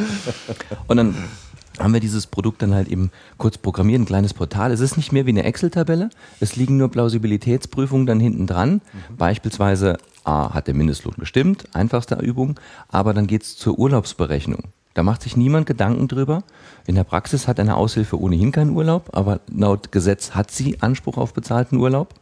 Und 0.87 0.97
dann 0.97 1.15
haben 1.79 1.93
wir 1.93 1.99
dieses 1.99 2.27
Produkt 2.27 2.61
dann 2.61 2.73
halt 2.73 2.87
eben 2.87 3.11
kurz 3.37 3.57
programmiert, 3.57 4.01
ein 4.01 4.05
kleines 4.05 4.33
Portal. 4.33 4.71
Es 4.71 4.79
ist 4.79 4.95
nicht 4.95 5.11
mehr 5.11 5.25
wie 5.25 5.31
eine 5.31 5.43
Excel-Tabelle, 5.43 6.09
es 6.39 6.55
liegen 6.55 6.77
nur 6.77 6.89
Plausibilitätsprüfungen 6.89 8.05
dann 8.05 8.19
hinten 8.19 8.47
dran. 8.47 8.81
Beispielsweise, 9.17 9.97
A, 10.23 10.53
hat 10.53 10.67
der 10.67 10.75
Mindestlohn 10.75 11.15
gestimmt, 11.17 11.65
einfachste 11.73 12.15
Übung, 12.15 12.59
aber 12.89 13.13
dann 13.13 13.27
geht 13.27 13.43
es 13.43 13.57
zur 13.57 13.77
Urlaubsberechnung. 13.79 14.63
Da 14.93 15.03
macht 15.03 15.23
sich 15.23 15.35
niemand 15.35 15.65
Gedanken 15.65 16.07
drüber. 16.07 16.43
In 16.85 16.95
der 16.95 17.03
Praxis 17.03 17.47
hat 17.47 17.59
eine 17.59 17.77
Aushilfe 17.77 18.19
ohnehin 18.19 18.51
keinen 18.51 18.75
Urlaub, 18.75 19.09
aber 19.13 19.39
laut 19.51 19.91
Gesetz 19.91 20.31
hat 20.31 20.51
sie 20.51 20.81
Anspruch 20.81 21.17
auf 21.17 21.33
bezahlten 21.33 21.77
Urlaub. 21.77 22.13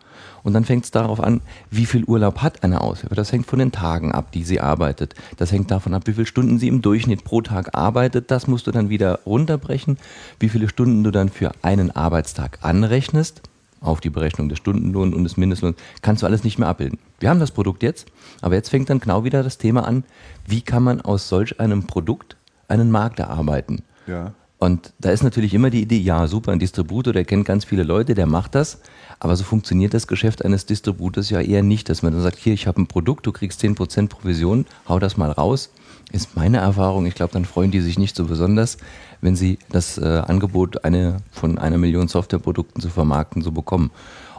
Und 0.43 0.53
dann 0.53 0.65
fängt 0.65 0.86
es 0.86 0.91
darauf 0.91 1.19
an, 1.19 1.41
wie 1.69 1.86
viel 1.86 2.03
Urlaub 2.05 2.41
hat 2.41 2.63
eine 2.63 2.82
Aushilfe. 2.82 3.15
Das 3.15 3.32
hängt 3.32 3.45
von 3.45 3.59
den 3.59 3.72
Tagen 3.72 4.11
ab, 4.11 4.32
die 4.32 4.43
sie 4.43 4.59
arbeitet. 4.59 5.15
Das 5.38 5.51
hängt 5.51 5.72
davon 5.72 5.93
ab, 5.93 6.03
wie 6.05 6.13
viele 6.13 6.26
Stunden 6.26 6.59
sie 6.59 6.67
im 6.67 6.82
Durchschnitt 6.82 7.24
pro 7.24 7.41
Tag 7.41 7.76
arbeitet. 7.76 8.32
Das 8.32 8.47
musst 8.47 8.67
du 8.67 8.72
dann 8.72 8.89
wieder 8.89 9.19
runterbrechen, 9.26 9.97
wie 10.39 10.49
viele 10.49 10.69
Stunden 10.69 11.03
du 11.03 11.11
dann 11.11 11.30
für 11.30 11.51
einen 11.61 11.91
Arbeitstag 11.91 12.59
anrechnest 12.61 13.41
auf 13.82 13.99
die 13.99 14.11
Berechnung 14.11 14.47
des 14.47 14.59
Stundenlohns 14.59 15.15
und 15.15 15.24
des 15.24 15.38
Mindestlohns, 15.38 15.76
kannst 16.03 16.22
du 16.22 16.28
alles 16.28 16.43
nicht 16.43 16.59
mehr 16.59 16.69
abbilden. 16.69 16.99
Wir 17.19 17.30
haben 17.30 17.39
das 17.39 17.51
Produkt 17.51 17.82
jetzt, 17.82 18.05
aber 18.41 18.53
jetzt 18.53 18.69
fängt 18.69 18.91
dann 18.91 18.99
genau 18.99 19.24
wieder 19.24 19.41
das 19.41 19.57
Thema 19.57 19.88
an, 19.88 20.03
wie 20.45 20.61
kann 20.61 20.84
man 20.84 21.01
aus 21.01 21.28
solch 21.28 21.59
einem 21.59 21.88
Produkt 21.88 22.38
einen 22.72 22.89
Markt 22.89 23.19
erarbeiten? 23.19 23.84
Ja. 24.07 24.34
Und 24.57 24.93
da 24.99 25.09
ist 25.09 25.24
natürlich 25.24 25.55
immer 25.55 25.72
die 25.72 25.82
Idee, 25.82 25.97
ja, 25.97 26.28
super, 26.28 26.51
ein 26.51 26.59
Distributor, 26.59 27.13
der 27.13 27.26
kennt 27.26 27.45
ganz 27.45 27.65
viele 27.65 27.82
Leute, 27.82 28.13
der 28.13 28.28
macht 28.28 28.53
das. 28.53 28.80
Aber 29.19 29.36
so 29.36 29.43
funktioniert 29.43 29.93
das 29.95 30.05
Geschäft 30.05 30.45
eines 30.45 30.67
Distributors 30.67 31.32
ja 31.32 31.41
eher 31.41 31.63
nicht, 31.63 31.89
dass 31.89 32.03
man 32.03 32.13
dann 32.13 32.22
sagt, 32.22 32.38
hier, 32.38 32.53
ich 32.53 32.67
habe 32.67 32.80
ein 32.80 32.86
Produkt, 32.86 33.26
du 33.26 33.32
kriegst 33.32 33.63
10% 33.63 34.07
Provision, 34.07 34.67
hau 34.88 34.99
das 34.99 35.17
mal 35.17 35.32
raus. 35.32 35.72
Ist 36.11 36.36
meine 36.36 36.57
Erfahrung. 36.57 37.07
Ich 37.07 37.15
glaube, 37.15 37.34
dann 37.34 37.45
freuen 37.45 37.72
die 37.72 37.82
sich 37.82 37.97
nicht 37.97 38.15
so 38.15 38.26
besonders, 38.26 38.78
wenn 39.22 39.36
sie 39.36 39.57
das 39.69 39.97
äh, 39.97 40.22
Angebot 40.28 40.84
eine, 40.84 41.17
von 41.32 41.57
einer 41.57 41.80
Million 41.80 42.07
Softwareprodukten 42.07 42.82
zu 42.82 42.89
vermarkten 42.89 43.41
so 43.41 43.51
bekommen. 43.51 43.89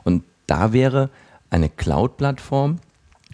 Und 0.05 0.23
da 0.47 0.73
wäre 0.73 1.11
eine 1.51 1.69
Cloud-Plattform, 1.69 2.79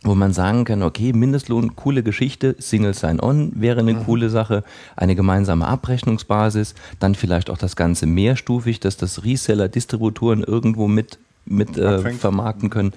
wo 0.09 0.15
man 0.15 0.33
sagen 0.33 0.65
kann, 0.65 0.83
okay, 0.83 1.13
Mindestlohn, 1.13 1.77
coole 1.77 2.03
Geschichte, 2.03 2.57
Single 2.59 2.95
Sign-On 2.95 3.53
wäre 3.55 3.81
eine 3.81 3.95
mhm. 3.95 4.05
coole 4.05 4.31
Sache, 4.31 4.65
eine 4.97 5.15
gemeinsame 5.15 5.67
Abrechnungsbasis, 5.67 6.75
dann 6.99 7.15
vielleicht 7.15 7.51
auch 7.51 7.59
das 7.59 7.77
Ganze 7.77 8.07
mehrstufig, 8.07 8.81
dass 8.81 8.97
das 8.97 9.25
Reseller, 9.25 9.69
Distributoren 9.69 10.43
irgendwo 10.43 10.89
mit, 10.89 11.19
mit 11.45 11.77
äh, 11.77 12.13
vermarkten 12.13 12.71
können. 12.71 12.93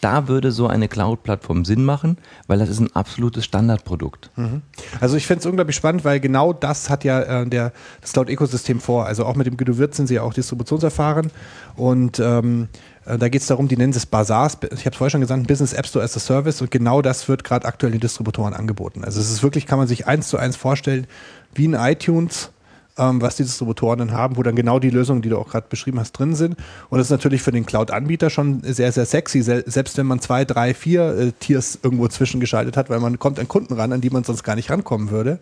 Da 0.00 0.26
würde 0.26 0.50
so 0.50 0.66
eine 0.66 0.88
Cloud-Plattform 0.88 1.64
Sinn 1.64 1.84
machen, 1.84 2.18
weil 2.48 2.58
das 2.58 2.68
ist 2.68 2.80
ein 2.80 2.90
absolutes 2.92 3.44
Standardprodukt. 3.44 4.30
Mhm. 4.34 4.62
Also 5.00 5.16
ich 5.16 5.28
finde 5.28 5.40
es 5.40 5.46
unglaublich 5.46 5.76
spannend, 5.76 6.04
weil 6.04 6.18
genau 6.18 6.52
das 6.52 6.90
hat 6.90 7.04
ja 7.04 7.42
äh, 7.42 7.46
der, 7.46 7.72
das 8.00 8.12
Cloud-Ökosystem 8.12 8.80
vor. 8.80 9.06
Also 9.06 9.24
auch 9.24 9.36
mit 9.36 9.46
dem 9.46 9.56
Guido 9.56 9.78
Wirt 9.78 9.94
sind 9.94 10.08
sie 10.08 10.14
ja 10.14 10.22
auch 10.22 10.34
distributionserfahren 10.34 11.30
und 11.76 12.18
ähm, 12.18 12.66
äh, 12.72 12.91
da 13.04 13.28
geht 13.28 13.42
es 13.42 13.48
darum, 13.48 13.68
die 13.68 13.76
nennen 13.76 13.92
es 13.92 14.06
Bazaars, 14.06 14.58
ich 14.62 14.86
habe 14.86 14.90
es 14.90 14.96
vorher 14.96 15.10
schon 15.10 15.20
gesagt, 15.20 15.46
Business 15.46 15.72
App 15.72 15.86
Store 15.86 16.04
as 16.04 16.16
a 16.16 16.20
Service 16.20 16.60
und 16.60 16.70
genau 16.70 17.02
das 17.02 17.28
wird 17.28 17.44
gerade 17.44 17.66
aktuell 17.66 17.92
den 17.92 18.00
Distributoren 18.00 18.54
angeboten. 18.54 19.04
Also 19.04 19.20
es 19.20 19.30
ist 19.30 19.42
wirklich, 19.42 19.66
kann 19.66 19.78
man 19.78 19.88
sich 19.88 20.06
eins 20.06 20.28
zu 20.28 20.36
eins 20.36 20.56
vorstellen, 20.56 21.06
wie 21.54 21.66
ein 21.66 21.74
iTunes, 21.74 22.50
ähm, 22.98 23.20
was 23.20 23.36
die 23.36 23.42
Distributoren 23.42 23.98
dann 23.98 24.12
haben, 24.12 24.36
wo 24.36 24.42
dann 24.42 24.54
genau 24.54 24.78
die 24.78 24.90
Lösungen, 24.90 25.22
die 25.22 25.30
du 25.30 25.38
auch 25.38 25.48
gerade 25.48 25.66
beschrieben 25.68 25.98
hast, 25.98 26.12
drin 26.12 26.34
sind. 26.34 26.56
Und 26.90 26.98
das 26.98 27.08
ist 27.08 27.10
natürlich 27.10 27.42
für 27.42 27.50
den 27.50 27.66
Cloud-Anbieter 27.66 28.30
schon 28.30 28.62
sehr, 28.62 28.92
sehr 28.92 29.06
sexy, 29.06 29.42
selbst 29.42 29.96
wenn 29.96 30.06
man 30.06 30.20
zwei, 30.20 30.44
drei, 30.44 30.74
vier 30.74 31.16
äh, 31.16 31.32
Tiers 31.32 31.78
irgendwo 31.82 32.06
zwischengeschaltet 32.08 32.76
hat, 32.76 32.90
weil 32.90 33.00
man 33.00 33.18
kommt 33.18 33.38
an 33.40 33.48
Kunden 33.48 33.74
ran, 33.74 33.92
an 33.92 34.00
die 34.00 34.10
man 34.10 34.24
sonst 34.24 34.42
gar 34.44 34.54
nicht 34.54 34.70
rankommen 34.70 35.10
würde. 35.10 35.38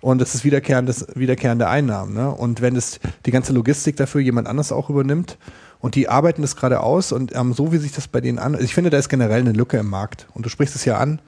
Und 0.00 0.20
das 0.20 0.34
ist 0.34 0.44
wiederkehrende 0.44 1.66
Einnahmen. 1.66 2.12
Ne? 2.12 2.30
Und 2.30 2.60
wenn 2.60 2.76
es 2.76 3.00
die 3.24 3.30
ganze 3.30 3.54
Logistik 3.54 3.96
dafür 3.96 4.20
jemand 4.20 4.46
anders 4.46 4.70
auch 4.70 4.90
übernimmt, 4.90 5.38
und 5.84 5.96
die 5.96 6.08
arbeiten 6.08 6.40
das 6.40 6.56
gerade 6.56 6.80
aus 6.80 7.12
und 7.12 7.36
ähm, 7.36 7.52
so 7.52 7.70
wie 7.70 7.76
sich 7.76 7.92
das 7.92 8.08
bei 8.08 8.22
denen 8.22 8.38
an, 8.38 8.56
ich 8.58 8.72
finde, 8.72 8.88
da 8.88 8.96
ist 8.96 9.10
generell 9.10 9.40
eine 9.40 9.52
Lücke 9.52 9.76
im 9.76 9.90
Markt. 9.90 10.26
Und 10.32 10.46
du 10.46 10.48
sprichst 10.48 10.74
es 10.74 10.86
ja 10.86 10.96
an, 10.96 11.20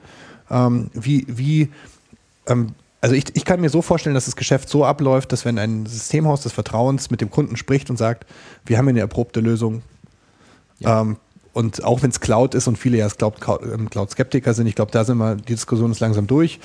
ähm, 0.49 0.89
wie, 0.95 1.27
wie, 1.29 1.69
ähm, 2.47 2.69
also 2.99 3.13
ich, 3.13 3.35
ich 3.35 3.45
kann 3.45 3.61
mir 3.61 3.69
so 3.69 3.83
vorstellen, 3.83 4.15
dass 4.15 4.25
das 4.25 4.35
Geschäft 4.35 4.67
so 4.67 4.83
abläuft, 4.83 5.31
dass 5.31 5.45
wenn 5.45 5.59
ein 5.59 5.85
Systemhaus 5.85 6.41
des 6.41 6.53
Vertrauens 6.53 7.11
mit 7.11 7.21
dem 7.21 7.29
Kunden 7.29 7.55
spricht 7.55 7.91
und 7.91 7.97
sagt, 7.97 8.25
wir 8.65 8.79
haben 8.79 8.85
hier 8.85 8.93
eine 8.93 9.01
erprobte 9.01 9.41
Lösung, 9.41 9.83
ja. 10.79 11.01
ähm, 11.01 11.17
und 11.57 11.83
auch 11.83 12.03
wenn 12.03 12.09
es 12.09 12.19
Cloud 12.19 12.55
ist 12.55 12.67
und 12.67 12.77
viele 12.77 12.97
ja 12.97 13.07
ähm, 13.73 13.89
Cloud-Skeptiker 13.89 14.53
sind, 14.53 14.67
ich 14.67 14.75
glaube, 14.75 14.91
da 14.91 15.03
sind 15.03 15.17
wir, 15.17 15.35
die 15.35 15.53
Diskussion 15.53 15.91
ist 15.91 15.99
langsam 15.99 16.27
durch 16.27 16.59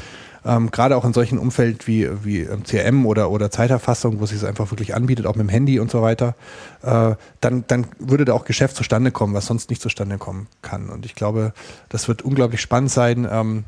ähm, 0.45 0.71
gerade 0.71 0.97
auch 0.97 1.05
in 1.05 1.13
solchen 1.13 1.39
Umfeld 1.39 1.87
wie, 1.87 2.09
wie 2.25 2.41
ähm, 2.41 2.65
CRM 2.65 3.07
oder, 3.07 3.31
oder 3.31 3.51
Zeiterfassung, 3.51 4.21
wo 4.21 4.25
es 4.25 4.31
sich 4.31 4.45
einfach 4.45 4.71
wirklich 4.71 4.95
anbietet, 4.95 5.27
auch 5.27 5.37
mit 5.37 5.47
dem 5.47 5.49
Handy 5.49 5.79
und 5.79 5.91
so 5.91 6.03
weiter, 6.03 6.35
äh, 6.83 7.15
dann, 7.41 7.65
dann 7.69 7.87
würde 7.99 8.25
da 8.25 8.33
auch 8.33 8.45
Geschäft 8.45 8.77
zustande 8.77 9.11
kommen, 9.13 9.35
was 9.35 9.47
sonst 9.47 9.71
nicht 9.71 9.81
zustande 9.81 10.19
kommen 10.19 10.49
kann. 10.61 10.89
Und 10.89 11.07
ich 11.07 11.15
glaube, 11.15 11.53
das 11.89 12.09
wird 12.09 12.23
unglaublich 12.23 12.61
spannend 12.61 12.91
sein. 12.91 13.27
Ähm, 13.31 13.65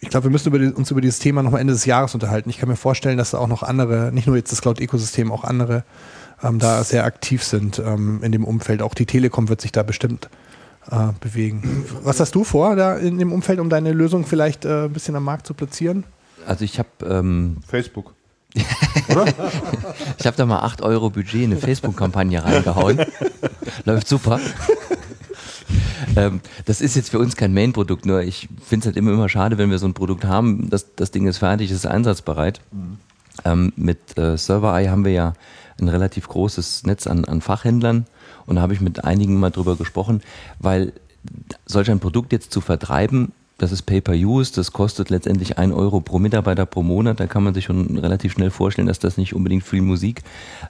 ich 0.00 0.10
glaube, 0.10 0.24
wir 0.24 0.30
müssen 0.30 0.48
über 0.48 0.58
die, 0.58 0.68
uns 0.68 0.90
über 0.90 1.00
dieses 1.00 1.18
Thema 1.18 1.42
noch 1.42 1.50
mal 1.50 1.58
Ende 1.58 1.72
des 1.72 1.86
Jahres 1.86 2.14
unterhalten. 2.14 2.50
Ich 2.50 2.58
kann 2.58 2.68
mir 2.68 2.76
vorstellen, 2.76 3.18
dass 3.18 3.32
da 3.32 3.38
auch 3.38 3.48
noch 3.48 3.62
andere, 3.62 4.12
nicht 4.12 4.26
nur 4.26 4.36
jetzt 4.36 4.52
das 4.52 4.62
Cloud-Ökosystem, 4.62 5.32
auch 5.32 5.42
andere 5.42 5.84
ähm, 6.42 6.58
da 6.58 6.84
sehr 6.84 7.04
aktiv 7.04 7.42
sind 7.42 7.80
ähm, 7.84 8.22
in 8.22 8.30
dem 8.30 8.44
Umfeld. 8.44 8.82
Auch 8.82 8.94
die 8.94 9.06
Telekom 9.06 9.48
wird 9.48 9.60
sich 9.60 9.72
da 9.72 9.82
bestimmt 9.82 10.28
äh, 10.90 11.08
bewegen. 11.20 11.84
Was 12.02 12.20
hast 12.20 12.34
du 12.34 12.44
vor, 12.44 12.76
da 12.76 12.96
in 12.96 13.18
dem 13.18 13.32
Umfeld, 13.32 13.58
um 13.60 13.68
deine 13.68 13.92
Lösung 13.92 14.26
vielleicht 14.26 14.64
äh, 14.64 14.84
ein 14.84 14.92
bisschen 14.92 15.16
am 15.16 15.24
Markt 15.24 15.46
zu 15.46 15.54
platzieren? 15.54 16.04
Also 16.46 16.64
ich 16.64 16.78
habe 16.78 16.88
ähm, 17.08 17.58
Facebook. 17.66 18.14
Oder? 19.10 19.26
ich 20.18 20.26
habe 20.26 20.36
da 20.36 20.46
mal 20.46 20.60
8 20.60 20.82
Euro 20.82 21.10
Budget 21.10 21.42
in 21.42 21.52
eine 21.52 21.60
Facebook-Kampagne 21.60 22.42
reingehauen. 22.42 23.00
Läuft 23.84 24.08
super. 24.08 24.40
ähm, 26.16 26.40
das 26.64 26.80
ist 26.80 26.96
jetzt 26.96 27.10
für 27.10 27.18
uns 27.18 27.36
kein 27.36 27.52
Main-Produkt, 27.52 28.06
nur 28.06 28.22
ich 28.22 28.48
finde 28.64 28.84
es 28.84 28.86
halt 28.86 28.96
immer, 28.96 29.12
immer 29.12 29.28
schade, 29.28 29.58
wenn 29.58 29.70
wir 29.70 29.78
so 29.78 29.86
ein 29.86 29.94
Produkt 29.94 30.24
haben, 30.24 30.70
das, 30.70 30.94
das 30.94 31.10
Ding 31.10 31.26
ist 31.26 31.38
fertig, 31.38 31.70
ist 31.70 31.86
einsatzbereit. 31.86 32.60
Mhm. 32.72 32.98
Ähm, 33.44 33.72
mit 33.76 34.16
äh, 34.16 34.38
Server-Eye 34.38 34.88
haben 34.88 35.04
wir 35.04 35.12
ja 35.12 35.34
ein 35.78 35.88
relativ 35.88 36.28
großes 36.28 36.84
Netz 36.84 37.06
an, 37.06 37.26
an 37.26 37.42
Fachhändlern 37.42 38.06
und 38.46 38.56
da 38.56 38.62
habe 38.62 38.74
ich 38.74 38.80
mit 38.80 39.04
einigen 39.04 39.38
mal 39.38 39.50
drüber 39.50 39.76
gesprochen, 39.76 40.22
weil 40.58 40.92
solch 41.64 41.90
ein 41.90 42.00
Produkt 42.00 42.32
jetzt 42.32 42.52
zu 42.52 42.60
vertreiben, 42.60 43.32
das 43.58 43.72
ist 43.72 43.82
Pay-per-Use, 43.82 44.52
das 44.54 44.72
kostet 44.72 45.08
letztendlich 45.08 45.56
ein 45.56 45.72
Euro 45.72 46.00
pro 46.00 46.18
Mitarbeiter 46.18 46.66
pro 46.66 46.82
Monat. 46.82 47.20
Da 47.20 47.26
kann 47.26 47.42
man 47.42 47.54
sich 47.54 47.64
schon 47.64 47.98
relativ 47.98 48.32
schnell 48.32 48.50
vorstellen, 48.50 48.86
dass 48.86 48.98
das 48.98 49.16
nicht 49.16 49.34
unbedingt 49.34 49.64
viel 49.64 49.80
Musik 49.80 50.22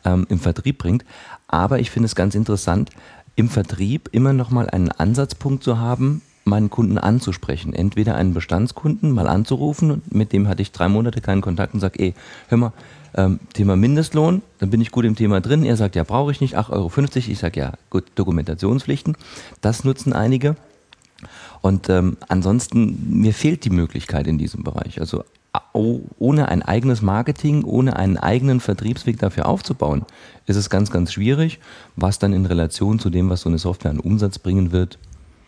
ähm, 0.05 0.25
im 0.29 0.39
Vertrieb 0.39 0.79
bringt. 0.79 1.05
Aber 1.49 1.81
ich 1.81 1.91
finde 1.91 2.07
es 2.07 2.15
ganz 2.15 2.37
interessant, 2.37 2.91
im 3.35 3.49
Vertrieb 3.49 4.09
immer 4.13 4.33
noch 4.33 4.51
mal 4.51 4.71
einen 4.71 4.93
Ansatzpunkt 4.93 5.65
zu 5.65 5.79
haben, 5.79 6.23
meinen 6.45 6.71
Kunden 6.71 6.97
anzusprechen. 6.97 7.75
Entweder 7.75 8.15
einen 8.15 8.35
Bestandskunden 8.35 9.11
mal 9.11 9.27
anzurufen, 9.27 10.03
mit 10.09 10.33
dem 10.33 10.47
hatte 10.47 10.63
ich 10.63 10.71
drei 10.71 10.89
Monate 10.89 11.21
keinen 11.21 11.43
Kontakt 11.43 11.75
und 11.75 11.81
sage, 11.81 11.99
ey, 11.99 12.15
hör 12.49 12.59
mal, 12.59 12.73
ähm, 13.17 13.41
Thema 13.53 13.77
Mindestlohn, 13.77 14.43
dann 14.59 14.71
bin 14.71 14.81
ich 14.81 14.91
gut 14.91 15.05
im 15.05 15.17
Thema 15.17 15.41
drin. 15.41 15.65
Er 15.65 15.77
sagt, 15.77 15.97
ja, 15.97 16.05
brauche 16.05 16.31
ich 16.31 16.41
nicht, 16.41 16.57
8,50 16.57 16.73
Euro. 16.73 16.91
Ich 17.17 17.39
sage, 17.39 17.61
ja, 17.61 17.73
gut, 17.91 18.05
Dokumentationspflichten. 18.15 19.17
Das 19.61 19.85
nutzen 19.85 20.13
einige. 20.13 20.57
Und 21.63 21.89
ähm, 21.89 22.17
ansonsten, 22.29 23.21
mir 23.21 23.33
fehlt 23.33 23.65
die 23.65 23.71
Möglichkeit 23.71 24.27
in 24.27 24.39
diesem 24.39 24.63
Bereich. 24.63 25.01
Also 25.01 25.25
ohne 25.73 26.49
ein 26.49 26.63
eigenes 26.63 27.03
Marketing, 27.03 27.65
ohne 27.65 27.97
einen 27.97 28.19
eigenen 28.19 28.61
Vertriebsweg 28.61 29.19
dafür 29.19 29.47
aufzubauen, 29.47 30.05
ist 30.47 30.57
es 30.57 30.71
ganz, 30.71 30.91
ganz 30.91 31.13
schwierig, 31.13 31.59
was 31.97 32.19
dann 32.19 32.33
in 32.33 32.47
Relation 32.47 32.99
zu 32.99 33.11
dem, 33.11 33.31
was 33.31 33.41
so 33.41 33.49
eine 33.49 33.59
Software 33.59 33.91
an 33.91 33.99
Umsatz 33.99 34.39
bringen 34.39 34.73
wird, 34.73 34.99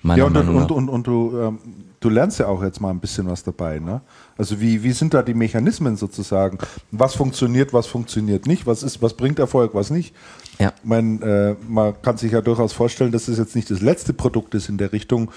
meiner 0.02 0.18
ja, 0.18 0.24
und, 0.24 0.32
Meinung 0.32 0.54
nach. 0.56 0.62
Und, 0.62 0.70
und, 0.70 0.88
und 0.88 1.06
du, 1.06 1.38
ähm, 1.38 1.58
du 2.00 2.08
lernst 2.08 2.38
ja 2.38 2.46
auch 2.46 2.62
jetzt 2.62 2.80
mal 2.80 2.90
ein 2.90 3.00
bisschen 3.00 3.28
was 3.28 3.42
dabei. 3.42 3.78
Ne? 3.78 4.00
Also 4.38 4.60
wie, 4.60 4.84
wie 4.84 4.92
sind 4.92 5.14
da 5.14 5.22
die 5.22 5.34
Mechanismen 5.34 5.96
sozusagen? 5.96 6.58
Was 6.92 7.14
funktioniert, 7.16 7.72
was 7.72 7.88
funktioniert 7.88 8.46
nicht? 8.46 8.66
Was, 8.66 8.84
ist, 8.84 9.02
was 9.02 9.14
bringt 9.14 9.40
Erfolg, 9.40 9.74
was 9.74 9.90
nicht? 9.90 10.14
Ja. 10.60 10.72
Ich 10.76 10.88
mein, 10.88 11.20
äh, 11.22 11.56
man 11.68 12.00
kann 12.00 12.16
sich 12.16 12.32
ja 12.32 12.40
durchaus 12.40 12.72
vorstellen, 12.72 13.10
dass 13.10 13.26
es 13.26 13.36
jetzt 13.36 13.56
nicht 13.56 13.70
das 13.70 13.80
letzte 13.80 14.12
Produkt 14.12 14.54
ist 14.54 14.68
in 14.68 14.78
der 14.78 14.92
Richtung, 14.92 15.32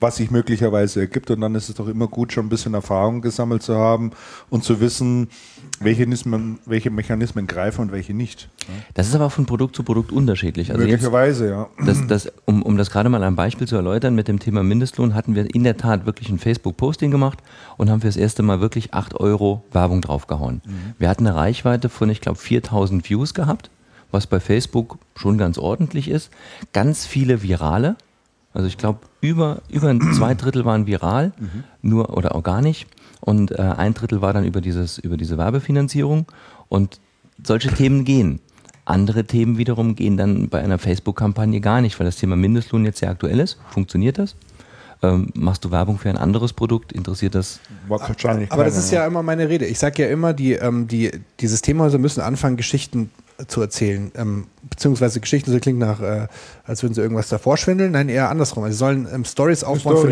was 0.00 0.16
sich 0.16 0.30
möglicherweise 0.30 1.00
ergibt. 1.00 1.30
Und 1.30 1.42
dann 1.42 1.54
ist 1.54 1.68
es 1.68 1.74
doch 1.74 1.88
immer 1.88 2.08
gut, 2.08 2.32
schon 2.32 2.46
ein 2.46 2.48
bisschen 2.48 2.74
Erfahrung 2.74 3.20
gesammelt 3.20 3.62
zu 3.62 3.76
haben 3.76 4.12
und 4.48 4.64
zu 4.64 4.80
wissen, 4.80 5.28
welche 5.80 6.06
Mechanismen, 6.06 6.58
welche 6.66 6.90
Mechanismen 6.90 7.46
greifen 7.46 7.82
und 7.82 7.92
welche 7.92 8.14
nicht. 8.14 8.48
Das 8.94 9.08
ist 9.08 9.14
aber 9.14 9.30
von 9.30 9.46
Produkt 9.46 9.76
zu 9.76 9.82
Produkt 9.82 10.12
unterschiedlich. 10.12 10.70
Also 10.70 10.82
Möglicherweise, 10.82 11.48
ja. 11.48 11.68
Das, 11.84 12.06
das, 12.06 12.32
um, 12.44 12.62
um 12.62 12.76
das 12.76 12.90
gerade 12.90 13.08
mal 13.08 13.22
ein 13.22 13.36
Beispiel 13.36 13.66
zu 13.66 13.76
erläutern, 13.76 14.14
mit 14.14 14.28
dem 14.28 14.38
Thema 14.38 14.62
Mindestlohn 14.62 15.14
hatten 15.14 15.34
wir 15.34 15.54
in 15.54 15.64
der 15.64 15.76
Tat 15.76 16.06
wirklich 16.06 16.28
ein 16.28 16.38
Facebook-Posting 16.38 17.10
gemacht 17.10 17.38
und 17.76 17.90
haben 17.90 18.00
für 18.00 18.08
das 18.08 18.16
erste 18.16 18.42
Mal 18.42 18.60
wirklich 18.60 18.94
8 18.94 19.14
Euro 19.20 19.64
Werbung 19.72 20.00
draufgehauen. 20.00 20.62
Mhm. 20.64 20.94
Wir 20.98 21.08
hatten 21.08 21.26
eine 21.26 21.36
Reichweite 21.36 21.88
von, 21.88 22.10
ich 22.10 22.20
glaube, 22.20 22.38
4000 22.38 23.08
Views 23.08 23.34
gehabt, 23.34 23.70
was 24.10 24.26
bei 24.26 24.40
Facebook 24.40 24.98
schon 25.14 25.38
ganz 25.38 25.58
ordentlich 25.58 26.08
ist. 26.08 26.30
Ganz 26.72 27.06
viele 27.06 27.42
Virale. 27.42 27.96
Also 28.56 28.68
ich 28.68 28.78
glaube, 28.78 29.00
über, 29.20 29.60
über 29.68 29.94
zwei 30.16 30.34
Drittel 30.34 30.64
waren 30.64 30.86
viral, 30.86 31.32
mhm. 31.38 31.64
nur 31.82 32.16
oder 32.16 32.34
organisch. 32.34 32.86
Und 33.20 33.50
äh, 33.52 33.56
ein 33.56 33.92
Drittel 33.92 34.22
war 34.22 34.32
dann 34.32 34.46
über, 34.46 34.62
dieses, 34.62 34.96
über 34.96 35.18
diese 35.18 35.36
Werbefinanzierung. 35.36 36.26
Und 36.68 36.98
solche 37.44 37.68
Themen 37.68 38.04
gehen. 38.06 38.40
Andere 38.86 39.24
Themen 39.24 39.58
wiederum 39.58 39.94
gehen 39.94 40.16
dann 40.16 40.48
bei 40.48 40.62
einer 40.62 40.78
Facebook-Kampagne 40.78 41.60
gar 41.60 41.82
nicht, 41.82 41.98
weil 41.98 42.06
das 42.06 42.16
Thema 42.16 42.34
Mindestlohn 42.36 42.84
jetzt 42.86 43.00
sehr 43.00 43.10
aktuell 43.10 43.40
ist. 43.40 43.58
Funktioniert 43.68 44.16
das? 44.16 44.36
Ähm, 45.02 45.28
machst 45.34 45.64
du 45.66 45.70
Werbung 45.70 45.98
für 45.98 46.08
ein 46.08 46.16
anderes 46.16 46.54
Produkt? 46.54 46.92
Interessiert 46.92 47.34
das? 47.34 47.60
Wahrscheinlich 47.88 48.50
Aber 48.50 48.64
das 48.64 48.78
ist 48.78 48.90
ja 48.90 49.06
immer 49.06 49.22
meine 49.22 49.50
Rede. 49.50 49.66
Ich 49.66 49.78
sage 49.78 50.04
ja 50.04 50.08
immer, 50.08 50.32
die, 50.32 50.52
ähm, 50.54 50.88
die, 50.88 51.10
die 51.40 51.46
Systemhäuser 51.46 51.98
müssen 51.98 52.22
anfangen, 52.22 52.56
Geschichten 52.56 53.10
zu 53.48 53.60
erzählen. 53.60 54.10
Ähm, 54.16 54.46
beziehungsweise 54.70 55.20
Geschichten, 55.20 55.50
so 55.50 55.58
klingt 55.58 55.78
nach, 55.78 56.00
äh, 56.00 56.26
als 56.64 56.82
würden 56.82 56.94
sie 56.94 57.00
irgendwas 57.00 57.28
davor 57.28 57.56
schwindeln. 57.56 57.92
Nein, 57.92 58.08
eher 58.08 58.30
andersrum. 58.30 58.64
Also 58.64 58.74
sie 58.74 58.78
sollen 58.78 59.08
ähm, 59.12 59.24
Stories 59.24 59.62
aufbauen 59.62 59.96
Story. 59.96 60.02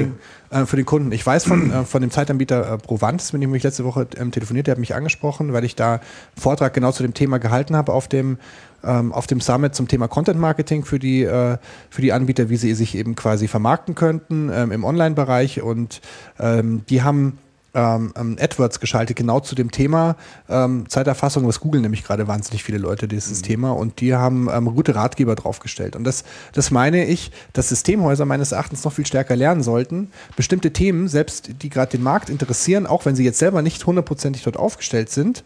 für, 0.51 0.57
den, 0.57 0.63
äh, 0.63 0.67
für 0.67 0.77
den 0.77 0.85
Kunden. 0.85 1.13
Ich 1.13 1.25
weiß 1.25 1.45
von, 1.45 1.71
äh, 1.71 1.85
von 1.85 2.03
dem 2.03 2.11
Zeitanbieter 2.11 2.75
äh, 2.75 2.79
Provantis, 2.79 3.33
mit 3.33 3.43
dem 3.43 3.55
ich 3.55 3.63
letzte 3.63 3.85
Woche 3.85 4.07
ähm, 4.17 4.31
telefoniert, 4.31 4.67
der 4.67 4.73
hat 4.73 4.79
mich 4.79 4.95
angesprochen, 4.95 5.53
weil 5.53 5.65
ich 5.65 5.75
da 5.75 5.95
einen 5.95 6.03
Vortrag 6.37 6.75
genau 6.75 6.93
zu 6.93 7.03
dem 7.03 7.15
Thema 7.15 7.39
gehalten 7.39 7.77
habe 7.77 7.93
auf 7.93 8.09
dem 8.09 8.39
ähm, 8.87 9.13
auf 9.13 9.27
dem 9.27 9.41
Summit 9.41 9.75
zum 9.75 9.89
Thema 9.89 10.09
Content 10.09 10.39
Marketing 10.39 10.85
für 10.85 10.99
die, 10.99 11.23
äh, 11.23 11.57
für 11.89 12.03
die 12.03 12.13
Anbieter, 12.13 12.51
wie 12.51 12.57
sie 12.57 12.75
sich 12.75 12.95
eben 12.95 13.15
quasi 13.15 13.49
vermarkten 13.49 13.95
könnten 13.95 14.51
ähm, 14.53 14.73
im 14.73 14.85
Online-Bereich. 14.85 15.63
Und 15.63 16.03
ähm, 16.39 16.83
die 16.91 17.03
haben 17.03 17.39
ähm, 17.75 18.13
ähm, 18.17 18.37
AdWords 18.41 18.81
geschaltet, 18.81 19.17
genau 19.17 19.41
zu 19.41 19.55
dem 19.55 19.71
Thema 19.71 20.17
ähm, 20.49 20.89
Zeiterfassung. 20.89 21.47
Was 21.47 21.61
googeln 21.61 21.83
nämlich 21.83 22.05
gerade 22.05 22.29
wahnsinnig 22.29 22.65
viele 22.65 22.79
Leute 22.79 23.09
dieses 23.09 23.39
mhm. 23.39 23.45
Thema 23.45 23.71
und 23.73 24.01
die 24.01 24.15
haben 24.15 24.49
ähm, 24.53 24.67
gute 24.75 24.95
Ratgeber 24.95 25.35
draufgestellt. 25.35 25.97
Und 25.97 26.05
das, 26.05 26.25
das 26.53 26.71
meine 26.71 27.05
ich, 27.05 27.33
dass 27.53 27.69
Systemhäuser 27.69 28.25
meines 28.25 28.53
Erachtens 28.53 28.85
noch 28.85 28.93
viel 28.93 29.07
stärker 29.07 29.37
lernen 29.37 29.63
sollten, 29.63 30.11
bestimmte 30.37 30.73
Themen, 30.73 31.09
selbst 31.09 31.63
die 31.63 31.69
gerade 31.69 31.91
den 31.91 32.03
Markt 32.03 32.31
interessieren, 32.31 32.87
auch 32.87 33.05
wenn 33.05 33.17
sie 33.17 33.25
jetzt 33.25 33.39
selber 33.39 33.63
nicht 33.63 33.85
hundertprozentig 33.87 34.43
dort 34.43 34.57
aufgestellt 34.57 35.11
sind, 35.11 35.45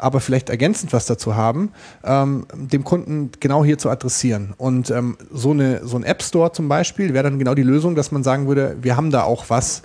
aber 0.00 0.20
vielleicht 0.20 0.48
ergänzend 0.48 0.92
was 0.92 1.06
dazu 1.06 1.36
haben, 1.36 1.72
ähm, 2.04 2.46
dem 2.54 2.84
Kunden 2.84 3.30
genau 3.38 3.64
hier 3.64 3.78
zu 3.78 3.90
adressieren. 3.90 4.54
Und 4.56 4.90
ähm, 4.90 5.18
so, 5.30 5.50
eine, 5.50 5.86
so 5.86 5.96
ein 5.96 6.04
App 6.04 6.22
Store 6.22 6.52
zum 6.52 6.68
Beispiel 6.68 7.12
wäre 7.12 7.24
dann 7.24 7.38
genau 7.38 7.54
die 7.54 7.62
Lösung, 7.62 7.94
dass 7.94 8.10
man 8.10 8.24
sagen 8.24 8.48
würde, 8.48 8.76
wir 8.80 8.96
haben 8.96 9.10
da 9.10 9.24
auch 9.24 9.44
was, 9.48 9.82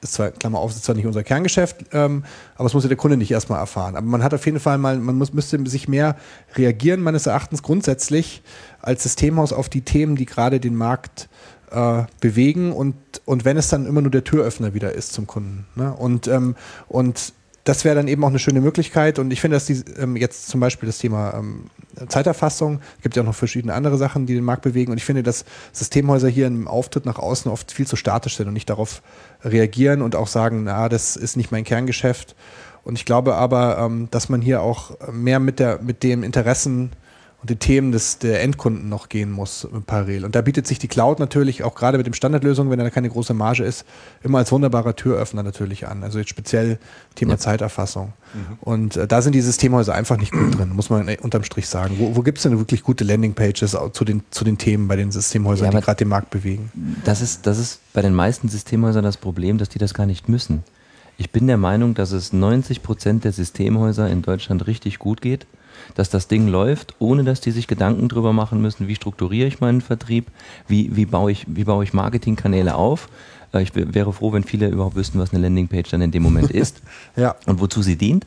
ist 0.00 0.14
zwar, 0.14 0.30
Klammer 0.30 0.58
auf, 0.58 0.70
ist 0.70 0.84
zwar 0.84 0.94
nicht 0.94 1.06
unser 1.06 1.22
Kerngeschäft, 1.22 1.84
ähm, 1.92 2.24
aber 2.56 2.66
es 2.66 2.74
muss 2.74 2.84
ja 2.84 2.88
der 2.88 2.96
Kunde 2.96 3.16
nicht 3.16 3.30
erstmal 3.30 3.58
erfahren. 3.58 3.96
Aber 3.96 4.06
man 4.06 4.22
hat 4.22 4.32
auf 4.32 4.46
jeden 4.46 4.60
Fall 4.60 4.78
mal, 4.78 4.98
man 4.98 5.16
muss, 5.16 5.32
müsste 5.32 5.64
sich 5.68 5.86
mehr 5.86 6.16
reagieren, 6.54 7.02
meines 7.02 7.26
Erachtens 7.26 7.62
grundsätzlich 7.62 8.42
als 8.80 9.02
Systemhaus 9.02 9.52
auf 9.52 9.68
die 9.68 9.82
Themen, 9.82 10.16
die 10.16 10.24
gerade 10.24 10.60
den 10.60 10.76
Markt 10.76 11.28
äh, 11.70 12.04
bewegen 12.20 12.72
und, 12.72 12.94
und 13.26 13.44
wenn 13.44 13.58
es 13.58 13.68
dann 13.68 13.84
immer 13.84 14.00
nur 14.00 14.10
der 14.10 14.24
Türöffner 14.24 14.72
wieder 14.72 14.92
ist 14.92 15.12
zum 15.12 15.26
Kunden. 15.26 15.66
Ne? 15.74 15.92
Und, 15.92 16.26
ähm, 16.26 16.56
und 16.88 17.34
das 17.64 17.84
wäre 17.84 17.96
dann 17.96 18.08
eben 18.08 18.24
auch 18.24 18.28
eine 18.28 18.38
schöne 18.38 18.60
Möglichkeit. 18.60 19.18
Und 19.18 19.30
ich 19.30 19.40
finde, 19.40 19.56
dass 19.56 19.66
die 19.66 19.82
ähm, 19.98 20.16
jetzt 20.16 20.48
zum 20.48 20.60
Beispiel 20.60 20.86
das 20.86 20.98
Thema 20.98 21.34
ähm, 21.34 21.64
Zeiterfassung, 22.08 22.80
gibt 23.02 23.16
ja 23.16 23.22
auch 23.22 23.26
noch 23.26 23.34
verschiedene 23.34 23.74
andere 23.74 23.98
Sachen, 23.98 24.26
die 24.26 24.34
den 24.34 24.44
Markt 24.44 24.62
bewegen. 24.62 24.92
Und 24.92 24.98
ich 24.98 25.04
finde, 25.04 25.22
dass 25.22 25.44
Systemhäuser 25.72 26.28
hier 26.28 26.46
im 26.46 26.68
Auftritt 26.68 27.04
nach 27.04 27.18
außen 27.18 27.50
oft 27.50 27.72
viel 27.72 27.86
zu 27.86 27.96
statisch 27.96 28.36
sind 28.36 28.48
und 28.48 28.54
nicht 28.54 28.70
darauf 28.70 29.02
reagieren 29.44 30.02
und 30.02 30.16
auch 30.16 30.28
sagen, 30.28 30.64
na, 30.64 30.88
das 30.88 31.16
ist 31.16 31.36
nicht 31.36 31.52
mein 31.52 31.64
Kerngeschäft. 31.64 32.36
Und 32.84 32.96
ich 32.96 33.04
glaube 33.04 33.34
aber, 33.34 33.78
ähm, 33.78 34.08
dass 34.10 34.28
man 34.28 34.40
hier 34.40 34.62
auch 34.62 34.92
mehr 35.12 35.40
mit, 35.40 35.58
der, 35.58 35.82
mit 35.82 36.02
den 36.02 36.22
Interessen 36.22 36.92
und 37.40 37.50
die 37.50 37.56
Themen 37.56 37.92
des, 37.92 38.18
der 38.18 38.42
Endkunden 38.42 38.88
noch 38.88 39.08
gehen 39.08 39.30
muss 39.30 39.68
parallel. 39.86 40.24
Und 40.24 40.34
da 40.34 40.40
bietet 40.40 40.66
sich 40.66 40.80
die 40.80 40.88
Cloud 40.88 41.20
natürlich 41.20 41.62
auch 41.62 41.76
gerade 41.76 41.96
mit 41.96 42.04
dem 42.04 42.14
Standardlösung, 42.14 42.68
wenn 42.68 42.80
da 42.80 42.90
keine 42.90 43.08
große 43.08 43.32
Marge 43.32 43.62
ist, 43.62 43.84
immer 44.24 44.38
als 44.38 44.50
wunderbarer 44.50 44.96
Türöffner 44.96 45.44
natürlich 45.44 45.86
an. 45.86 46.02
Also 46.02 46.18
jetzt 46.18 46.30
speziell 46.30 46.78
Thema 47.14 47.34
ja. 47.34 47.38
Zeiterfassung. 47.38 48.12
Mhm. 48.34 48.58
Und 48.60 48.96
äh, 48.96 49.06
da 49.06 49.22
sind 49.22 49.36
die 49.36 49.40
Systemhäuser 49.40 49.94
einfach 49.94 50.16
nicht 50.16 50.32
gut 50.32 50.58
drin, 50.58 50.70
muss 50.70 50.90
man 50.90 51.06
äh, 51.06 51.16
unterm 51.22 51.44
Strich 51.44 51.68
sagen. 51.68 51.94
Wo, 51.98 52.16
wo 52.16 52.22
gibt 52.22 52.38
es 52.38 52.42
denn 52.42 52.58
wirklich 52.58 52.82
gute 52.82 53.04
Landingpages 53.04 53.76
zu 53.92 54.04
den, 54.04 54.22
zu 54.30 54.42
den 54.42 54.58
Themen 54.58 54.88
bei 54.88 54.96
den 54.96 55.12
Systemhäusern, 55.12 55.70
ja, 55.70 55.78
die 55.78 55.84
gerade 55.84 55.98
den 55.98 56.08
Markt 56.08 56.30
bewegen? 56.30 56.72
Das 57.04 57.20
ist, 57.20 57.46
das 57.46 57.58
ist 57.58 57.80
bei 57.92 58.02
den 58.02 58.14
meisten 58.14 58.48
Systemhäusern 58.48 59.04
das 59.04 59.16
Problem, 59.16 59.58
dass 59.58 59.68
die 59.68 59.78
das 59.78 59.94
gar 59.94 60.06
nicht 60.06 60.28
müssen. 60.28 60.64
Ich 61.16 61.30
bin 61.30 61.46
der 61.46 61.56
Meinung, 61.56 61.94
dass 61.94 62.10
es 62.10 62.32
90 62.32 62.82
Prozent 62.82 63.22
der 63.22 63.32
Systemhäuser 63.32 64.08
in 64.08 64.22
Deutschland 64.22 64.66
richtig 64.66 64.98
gut 64.98 65.20
geht 65.20 65.46
dass 65.94 66.10
das 66.10 66.28
Ding 66.28 66.48
läuft, 66.48 66.94
ohne 66.98 67.24
dass 67.24 67.40
die 67.40 67.50
sich 67.50 67.66
Gedanken 67.66 68.08
drüber 68.08 68.32
machen 68.32 68.60
müssen, 68.60 68.88
wie 68.88 68.94
strukturiere 68.94 69.48
ich 69.48 69.60
meinen 69.60 69.80
Vertrieb, 69.80 70.26
wie, 70.66 70.94
wie, 70.96 71.06
baue, 71.06 71.32
ich, 71.32 71.46
wie 71.48 71.64
baue 71.64 71.84
ich 71.84 71.92
Marketingkanäle 71.92 72.74
auf. 72.74 73.08
Äh, 73.52 73.62
ich 73.62 73.72
wäre 73.74 74.12
froh, 74.12 74.32
wenn 74.32 74.44
viele 74.44 74.68
überhaupt 74.68 74.96
wüssten, 74.96 75.18
was 75.18 75.32
eine 75.32 75.42
Landingpage 75.42 75.90
dann 75.90 76.02
in 76.02 76.10
dem 76.10 76.22
Moment 76.22 76.50
ist 76.50 76.82
ja. 77.16 77.36
und 77.46 77.60
wozu 77.60 77.82
sie 77.82 77.96
dient. 77.96 78.26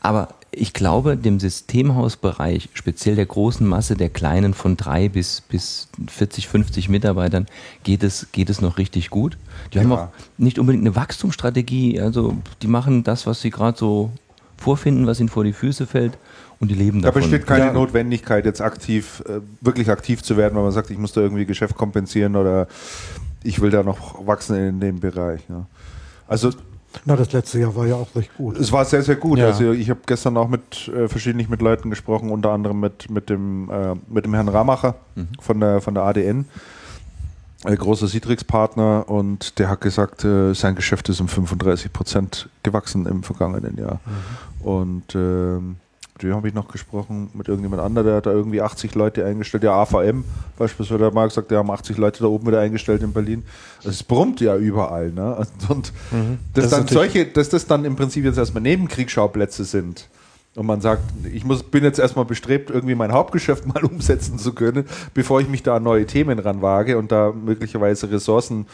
Aber 0.00 0.28
ich 0.54 0.74
glaube, 0.74 1.16
dem 1.16 1.40
Systemhausbereich, 1.40 2.68
speziell 2.74 3.16
der 3.16 3.24
großen 3.24 3.66
Masse 3.66 3.96
der 3.96 4.10
kleinen 4.10 4.52
von 4.52 4.76
drei 4.76 5.08
bis, 5.08 5.40
bis 5.40 5.88
40, 6.08 6.46
50 6.46 6.88
Mitarbeitern, 6.90 7.46
geht 7.84 8.02
es, 8.02 8.28
geht 8.32 8.50
es 8.50 8.60
noch 8.60 8.76
richtig 8.76 9.08
gut. 9.08 9.38
Die 9.72 9.78
ja. 9.78 9.84
haben 9.84 9.92
auch 9.92 10.08
nicht 10.36 10.58
unbedingt 10.58 10.84
eine 10.84 10.94
Wachstumsstrategie. 10.94 12.00
Also 12.00 12.36
die 12.60 12.66
machen 12.66 13.02
das, 13.02 13.26
was 13.26 13.40
sie 13.40 13.50
gerade 13.50 13.78
so 13.78 14.10
vorfinden, 14.58 15.06
was 15.06 15.20
ihnen 15.20 15.30
vor 15.30 15.44
die 15.44 15.54
Füße 15.54 15.86
fällt 15.86 16.18
und 16.62 16.68
die 16.68 16.74
leben 16.76 17.02
davon. 17.02 17.20
Da 17.20 17.26
besteht 17.26 17.46
keine 17.46 17.66
ja. 17.66 17.72
Notwendigkeit, 17.72 18.44
jetzt 18.44 18.60
aktiv, 18.60 19.22
äh, 19.28 19.40
wirklich 19.60 19.90
aktiv 19.90 20.22
zu 20.22 20.36
werden, 20.36 20.54
weil 20.54 20.62
man 20.62 20.70
sagt, 20.70 20.90
ich 20.90 20.98
muss 20.98 21.12
da 21.12 21.20
irgendwie 21.20 21.44
Geschäft 21.44 21.76
kompensieren 21.76 22.36
oder 22.36 22.68
ich 23.42 23.60
will 23.60 23.70
da 23.70 23.82
noch 23.82 24.24
wachsen 24.24 24.54
in 24.56 24.78
dem 24.78 25.00
Bereich. 25.00 25.40
Ja. 25.48 25.66
Also 26.28 26.50
na, 27.04 27.16
das 27.16 27.32
letzte 27.32 27.58
Jahr 27.58 27.74
war 27.74 27.86
ja 27.86 27.96
auch 27.96 28.14
recht 28.14 28.36
gut. 28.36 28.56
Es 28.58 28.70
war 28.70 28.84
sehr, 28.84 29.02
sehr 29.02 29.16
gut. 29.16 29.38
Ja. 29.38 29.46
Also 29.46 29.72
ich 29.72 29.90
habe 29.90 30.00
gestern 30.06 30.36
auch 30.36 30.48
mit 30.48 30.88
äh, 30.88 31.08
verschiedentlich 31.08 31.48
mit 31.48 31.60
Leuten 31.62 31.90
gesprochen, 31.90 32.30
unter 32.30 32.50
anderem 32.50 32.78
mit, 32.78 33.10
mit, 33.10 33.28
dem, 33.28 33.68
äh, 33.68 33.94
mit 34.08 34.24
dem 34.24 34.34
Herrn 34.34 34.48
Ramacher 34.48 34.94
mhm. 35.16 35.28
von, 35.40 35.58
der, 35.58 35.80
von 35.80 35.94
der 35.94 36.04
ADN, 36.04 36.44
ein 37.64 37.76
großer 37.76 38.06
Citrix-Partner, 38.06 39.08
und 39.08 39.58
der 39.58 39.68
hat 39.68 39.80
gesagt, 39.80 40.24
äh, 40.24 40.52
sein 40.52 40.76
Geschäft 40.76 41.08
ist 41.08 41.20
um 41.20 41.28
35 41.28 41.92
Prozent 41.92 42.50
gewachsen 42.62 43.06
im 43.06 43.22
vergangenen 43.24 43.76
Jahr. 43.78 43.98
Mhm. 44.04 44.66
Und 44.68 45.14
ähm, 46.20 46.28
dem 46.28 46.34
habe 46.34 46.48
ich 46.48 46.54
noch 46.54 46.68
gesprochen, 46.68 47.30
mit 47.34 47.48
irgendjemand 47.48 47.82
anderem, 47.82 48.06
der 48.06 48.16
hat 48.16 48.26
da 48.26 48.32
irgendwie 48.32 48.60
80 48.60 48.94
Leute 48.94 49.24
eingestellt. 49.24 49.64
Ja, 49.64 49.74
AVM 49.82 50.24
beispielsweise 50.58 51.06
hat 51.06 51.14
mal 51.14 51.28
gesagt, 51.28 51.50
die 51.50 51.56
haben 51.56 51.70
80 51.70 51.96
Leute 51.98 52.20
da 52.20 52.26
oben 52.26 52.46
wieder 52.46 52.60
eingestellt 52.60 53.02
in 53.02 53.12
Berlin. 53.12 53.44
Es 53.84 54.02
brummt 54.02 54.40
ja 54.40 54.56
überall. 54.56 55.10
Ne? 55.10 55.46
Und 55.68 55.92
mhm. 56.10 56.38
dass, 56.54 56.70
das 56.70 56.70
dann 56.70 56.88
solche, 56.88 57.26
dass 57.26 57.48
das 57.48 57.66
dann 57.66 57.84
im 57.84 57.96
Prinzip 57.96 58.24
jetzt 58.24 58.38
erstmal 58.38 58.62
Nebenkriegsschauplätze 58.62 59.64
sind. 59.64 60.08
Und 60.54 60.66
man 60.66 60.82
sagt, 60.82 61.02
ich 61.32 61.44
muss, 61.44 61.62
bin 61.62 61.82
jetzt 61.82 61.98
erstmal 61.98 62.26
bestrebt, 62.26 62.68
irgendwie 62.68 62.94
mein 62.94 63.12
Hauptgeschäft 63.12 63.66
mal 63.72 63.84
umsetzen 63.84 64.38
zu 64.38 64.52
können, 64.52 64.84
bevor 65.14 65.40
ich 65.40 65.48
mich 65.48 65.62
da 65.62 65.76
an 65.76 65.82
neue 65.82 66.06
Themen 66.06 66.38
ranwage 66.38 66.98
und 66.98 67.10
da 67.10 67.32
möglicherweise 67.32 68.10
Ressourcen 68.10 68.66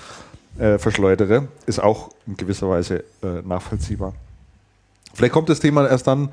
äh, 0.58 0.78
verschleudere, 0.78 1.46
ist 1.66 1.80
auch 1.80 2.10
in 2.26 2.36
gewisser 2.36 2.68
Weise 2.68 3.04
äh, 3.22 3.42
nachvollziehbar. 3.46 4.12
Vielleicht 5.14 5.32
kommt 5.32 5.48
das 5.48 5.60
Thema 5.60 5.88
erst 5.88 6.06
dann, 6.06 6.28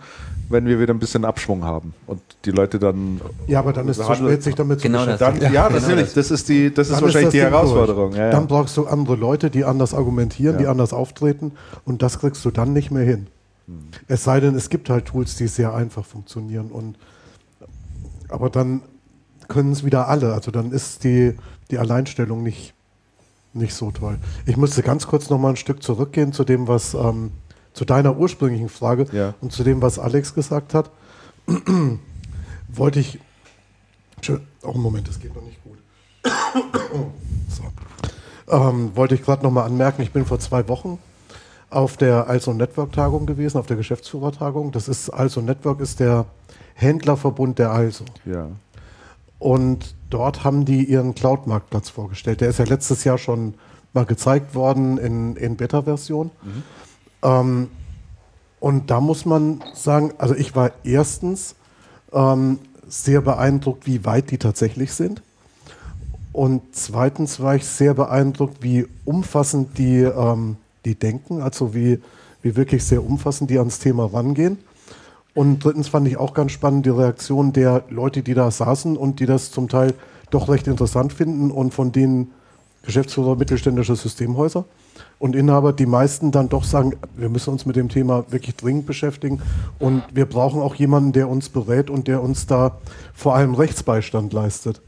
wenn 0.50 0.66
wir 0.66 0.80
wieder 0.80 0.94
ein 0.94 1.00
bisschen 1.00 1.26
Abschwung 1.26 1.64
haben 1.64 1.94
und 2.06 2.22
die 2.46 2.52
Leute 2.52 2.78
dann. 2.78 3.20
Ja, 3.48 3.60
aber 3.60 3.74
dann 3.74 3.88
ist 3.88 3.98
es 3.98 4.06
zu 4.06 4.16
spät, 4.16 4.44
sich 4.44 4.56
damit 4.56 4.82
genau 4.82 5.00
zu 5.00 5.12
beschäftigen. 5.12 5.42
Dann, 5.42 5.54
ja, 5.54 5.68
genau 5.68 5.80
natürlich. 5.80 6.14
Das 6.14 6.32
ist, 6.32 6.50
die, 6.50 6.74
das 6.74 6.90
ist 6.90 6.94
wahrscheinlich 6.94 7.16
ist 7.16 7.26
das 7.26 7.32
die 7.34 7.42
Herausforderung. 7.42 8.14
Ja, 8.14 8.26
ja. 8.26 8.32
Dann 8.32 8.48
brauchst 8.48 8.78
du 8.78 8.86
andere 8.86 9.16
Leute, 9.16 9.50
die 9.50 9.66
anders 9.66 9.94
argumentieren, 9.94 10.56
ja. 10.56 10.62
die 10.62 10.68
anders 10.68 10.94
auftreten 10.94 11.54
und 11.86 12.02
das 12.02 12.20
kriegst 12.20 12.46
du 12.46 12.52
dann 12.52 12.74
nicht 12.74 12.92
mehr 12.92 13.04
hin. 13.04 13.28
Mhm. 13.68 13.88
Es 14.08 14.24
sei 14.24 14.40
denn, 14.40 14.56
es 14.56 14.70
gibt 14.70 14.90
halt 14.90 15.06
Tools, 15.06 15.36
die 15.36 15.48
sehr 15.48 15.74
einfach 15.74 16.06
funktionieren. 16.06 16.68
Und, 16.68 16.98
aber 18.30 18.50
dann 18.50 18.82
können 19.48 19.72
es 19.72 19.84
wieder 19.84 20.08
alle. 20.08 20.34
Also 20.34 20.52
dann 20.52 20.72
ist 20.72 21.04
die, 21.04 21.36
die 21.72 21.80
Alleinstellung 21.80 22.44
nicht, 22.44 22.74
nicht 23.54 23.74
so 23.74 23.92
toll. 23.92 24.20
Ich 24.46 24.58
musste 24.58 24.84
ganz 24.84 25.08
kurz 25.08 25.30
noch 25.30 25.40
mal 25.40 25.50
ein 25.50 25.56
Stück 25.56 25.82
zurückgehen 25.82 26.34
zu 26.34 26.44
dem, 26.44 26.68
was 26.68 26.94
ähm, 26.94 27.32
zu 27.76 27.86
deiner 27.86 28.18
ursprünglichen 28.18 28.70
Frage 28.70 29.06
ja. 29.12 29.36
und 29.42 29.52
zu 29.52 29.64
dem, 29.64 29.82
was 29.82 30.00
Alex 30.00 30.34
gesagt 30.34 30.74
hat. 30.74 30.90
Wollte 32.70 33.00
ich. 33.00 33.20
Oh, 34.64 34.74
Moment, 34.74 35.08
das 35.08 35.20
geht 35.20 35.36
noch 35.36 35.44
nicht 35.44 35.62
gut. 35.64 35.78
so. 37.50 37.64
ähm, 38.52 38.96
wollte 38.96 39.14
ich 39.14 39.22
gerade 39.22 39.44
noch 39.44 39.52
mal 39.52 39.66
anmerken, 39.66 40.02
ich 40.02 40.12
bin 40.12 40.26
vor 40.26 40.40
zwei 40.40 40.68
Wochen 40.68 40.98
auf 41.70 41.98
der 41.98 42.28
Also 42.28 42.52
Network 42.54 42.94
Tagung 42.94 43.28
gewesen, 43.28 43.60
auf 43.60 43.68
der 43.68 43.78
Geschäftsführertagung. 43.78 44.72
Das 44.72 44.88
ist 44.88 45.12
Also 45.12 45.42
Network 45.42 45.82
ist 45.82 46.00
der 46.00 46.26
Händlerverbund 46.74 47.60
der 47.60 47.72
Also. 47.72 48.06
Ja. 48.26 48.48
Und 49.38 49.94
dort 50.10 50.44
haben 50.44 50.66
die 50.66 50.86
ihren 50.86 51.14
Cloud-Marktplatz 51.14 51.90
vorgestellt. 51.90 52.42
Der 52.42 52.50
ist 52.50 52.58
ja 52.58 52.66
letztes 52.66 53.04
Jahr 53.04 53.20
schon 53.20 53.54
mal 53.94 54.06
gezeigt 54.06 54.56
worden 54.56 54.98
in, 54.98 55.36
in 55.36 55.58
Beta-Version. 55.58 56.32
Mhm. 56.42 56.64
Ähm, 57.26 57.70
und 58.60 58.90
da 58.90 59.02
muss 59.02 59.26
man 59.26 59.64
sagen, 59.74 60.14
also 60.18 60.36
ich 60.36 60.56
war 60.56 60.72
erstens 60.84 61.56
ähm, 62.14 62.60
sehr 62.88 63.22
beeindruckt, 63.22 63.86
wie 63.86 64.06
weit 64.06 64.32
die 64.32 64.38
tatsächlich 64.38 64.94
sind. 64.94 65.22
Und 66.32 66.62
zweitens 66.74 67.40
war 67.40 67.56
ich 67.56 67.66
sehr 67.66 67.94
beeindruckt, 67.94 68.62
wie 68.62 68.88
umfassend 69.06 69.78
die, 69.78 70.02
ähm, 70.02 70.58
die 70.84 70.96
denken, 70.96 71.42
also 71.42 71.74
wie, 71.74 72.02
wie 72.42 72.56
wirklich 72.56 72.84
sehr 72.84 73.04
umfassend 73.04 73.50
die 73.50 73.58
ans 73.58 73.80
Thema 73.80 74.06
rangehen. 74.06 74.58
Und 75.34 75.64
drittens 75.64 75.90
fand 75.90 76.08
ich 76.08 76.18
auch 76.18 76.34
ganz 76.34 76.52
spannend 76.52 76.86
die 76.86 76.92
Reaktion 76.92 77.54
der 77.54 77.84
Leute, 77.90 78.22
die 78.22 78.34
da 78.34 78.52
saßen 78.52 78.96
und 78.98 79.20
die 79.20 79.26
das 79.26 79.52
zum 79.52 79.68
Teil 79.68 79.94
doch 80.30 80.50
recht 80.50 80.68
interessant 80.68 81.14
finden 81.14 81.52
und 81.52 81.74
von 81.74 81.92
denen 81.92 82.32
Geschäftsführer 82.84 83.36
mittelständischer 83.36 83.96
Systemhäuser 83.96 84.66
und 85.20 85.36
Inhaber, 85.36 85.74
die 85.74 85.86
meisten 85.86 86.32
dann 86.32 86.49
doch 86.49 86.63
sagen, 86.63 86.93
wir 87.16 87.30
müssen 87.30 87.51
uns 87.51 87.66
mit 87.66 87.76
dem 87.76 87.89
Thema 87.89 88.26
wirklich 88.30 88.55
dringend 88.55 88.86
beschäftigen 88.86 89.41
und 89.80 90.03
wir 90.13 90.26
brauchen 90.26 90.61
auch 90.61 90.76
jemanden, 90.76 91.13
der 91.13 91.30
uns 91.30 91.49
berät 91.49 91.89
und 91.89 92.07
der 92.07 92.22
uns 92.22 92.47
da 92.47 92.78
vor 93.13 93.36
allem 93.36 93.55
Rechtsbeistand 93.55 94.34
leistet. 94.34 94.82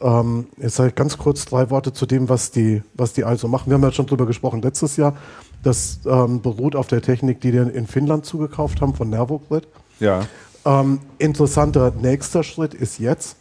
Ähm, 0.00 0.46
jetzt 0.56 0.76
sage 0.76 0.90
ich 0.90 0.94
ganz 0.94 1.18
kurz 1.18 1.44
drei 1.44 1.70
Worte 1.70 1.92
zu 1.92 2.06
dem, 2.06 2.28
was 2.28 2.50
die, 2.50 2.82
was 2.94 3.12
die 3.12 3.24
also 3.24 3.48
machen. 3.48 3.70
Wir 3.70 3.74
haben 3.74 3.82
ja 3.82 3.92
schon 3.92 4.06
drüber 4.06 4.26
gesprochen 4.26 4.62
letztes 4.62 4.96
Jahr. 4.96 5.14
Das 5.62 6.00
ähm, 6.06 6.40
beruht 6.40 6.74
auf 6.74 6.86
der 6.86 7.02
Technik, 7.02 7.40
die 7.40 7.52
die 7.52 7.58
in 7.58 7.86
Finnland 7.86 8.24
zugekauft 8.24 8.80
haben 8.80 8.94
von 8.94 9.10
Nervogrid. 9.10 9.68
Ja. 9.98 10.22
Ähm, 10.64 11.00
interessanter 11.18 11.92
nächster 12.00 12.42
Schritt 12.42 12.74
ist 12.74 12.98
jetzt, 12.98 13.36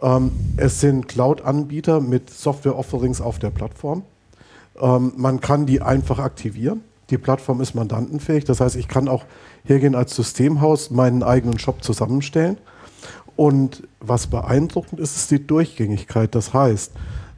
ähm, 0.00 0.30
es 0.56 0.80
sind 0.80 1.08
Cloud-Anbieter 1.08 2.00
mit 2.00 2.30
Software-Offerings 2.30 3.20
auf 3.20 3.38
der 3.38 3.50
Plattform. 3.50 4.04
Ähm, 4.80 5.12
man 5.16 5.40
kann 5.40 5.66
die 5.66 5.82
einfach 5.82 6.18
aktivieren. 6.18 6.82
Die 7.10 7.18
Plattform 7.18 7.60
ist 7.60 7.74
mandantenfähig. 7.74 8.44
Das 8.44 8.60
heißt, 8.60 8.76
ich 8.76 8.88
kann 8.88 9.08
auch 9.08 9.24
hergehen 9.64 9.94
als 9.94 10.14
Systemhaus 10.16 10.90
meinen 10.90 11.22
eigenen 11.22 11.58
Shop 11.58 11.82
zusammenstellen. 11.82 12.58
Und 13.36 13.86
was 14.00 14.26
beeindruckend 14.26 14.98
ist, 14.98 15.16
ist 15.16 15.30
die 15.30 15.46
Durchgängigkeit. 15.46 16.34
Das 16.34 16.54
heißt, 16.54 16.92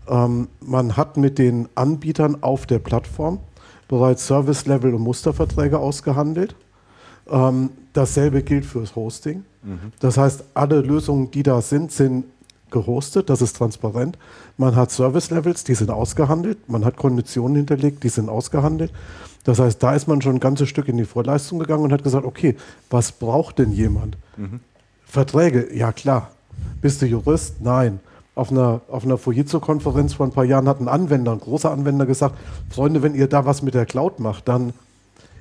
ähm, 0.09 0.49
man 0.61 0.97
hat 0.97 1.17
mit 1.17 1.39
den 1.39 1.69
Anbietern 1.75 2.43
auf 2.43 2.67
der 2.67 2.79
Plattform 2.79 3.41
bereits 3.89 4.27
Service-Level 4.27 4.95
und 4.95 5.03
Musterverträge 5.03 5.79
ausgehandelt. 5.79 6.55
Ähm, 7.29 7.71
dasselbe 7.93 8.43
gilt 8.43 8.65
fürs 8.65 8.95
Hosting. 8.95 9.45
Mhm. 9.63 9.93
Das 10.01 10.17
heißt, 10.17 10.45
alle 10.55 10.81
Lösungen, 10.81 11.31
die 11.31 11.43
da 11.43 11.61
sind, 11.61 11.91
sind 11.91 12.25
gehostet, 12.71 13.31
das 13.31 13.43
ist 13.43 13.57
transparent. 13.57 14.19
Man 14.59 14.75
hat 14.75 14.91
Service-Levels, 14.91 15.63
die 15.63 15.75
sind 15.75 15.91
ausgehandelt. 15.91 16.69
Man 16.69 16.85
hat 16.85 16.97
Konditionen 16.97 17.57
hinterlegt, 17.57 18.03
die 18.03 18.09
sind 18.09 18.29
ausgehandelt. 18.29 18.93
Das 19.45 19.61
heißt, 19.61 19.81
da 19.81 19.95
ist 19.95 20.09
man 20.09 20.21
schon 20.21 20.35
ein 20.35 20.41
ganzes 20.41 20.69
Stück 20.69 20.89
in 20.89 20.97
die 20.97 21.05
Vorleistung 21.05 21.61
gegangen 21.61 21.85
und 21.85 21.93
hat 21.93 22.03
gesagt, 22.03 22.27
okay, 22.27 22.57
was 22.91 23.13
braucht 23.13 23.61
denn 23.61 23.73
jemand? 23.73 24.19
Mhm. 24.37 24.61
Verträge, 25.07 25.75
ja 25.75 25.93
klar. 25.93 26.33
Bist 26.83 27.01
du 27.01 27.07
Jurist? 27.07 27.61
Nein. 27.61 28.01
Auf 28.35 28.51
einer, 28.51 28.81
auf 28.89 29.05
einer 29.05 29.17
Fujitsu-Konferenz 29.17 30.15
vor 30.15 30.27
ein 30.27 30.33
paar 30.33 30.45
Jahren 30.45 30.69
hat 30.69 30.81
ein 30.81 30.89
Anwender, 30.89 31.33
ein 31.33 31.41
großer 31.41 31.71
Anwender 31.71 32.05
gesagt, 32.05 32.37
Freunde, 32.69 33.03
wenn 33.03 33.15
ihr 33.15 33.29
da 33.29 33.47
was 33.47 33.63
mit 33.63 33.75
der 33.75 33.87
Cloud 33.87 34.19
macht, 34.19 34.49
dann 34.49 34.73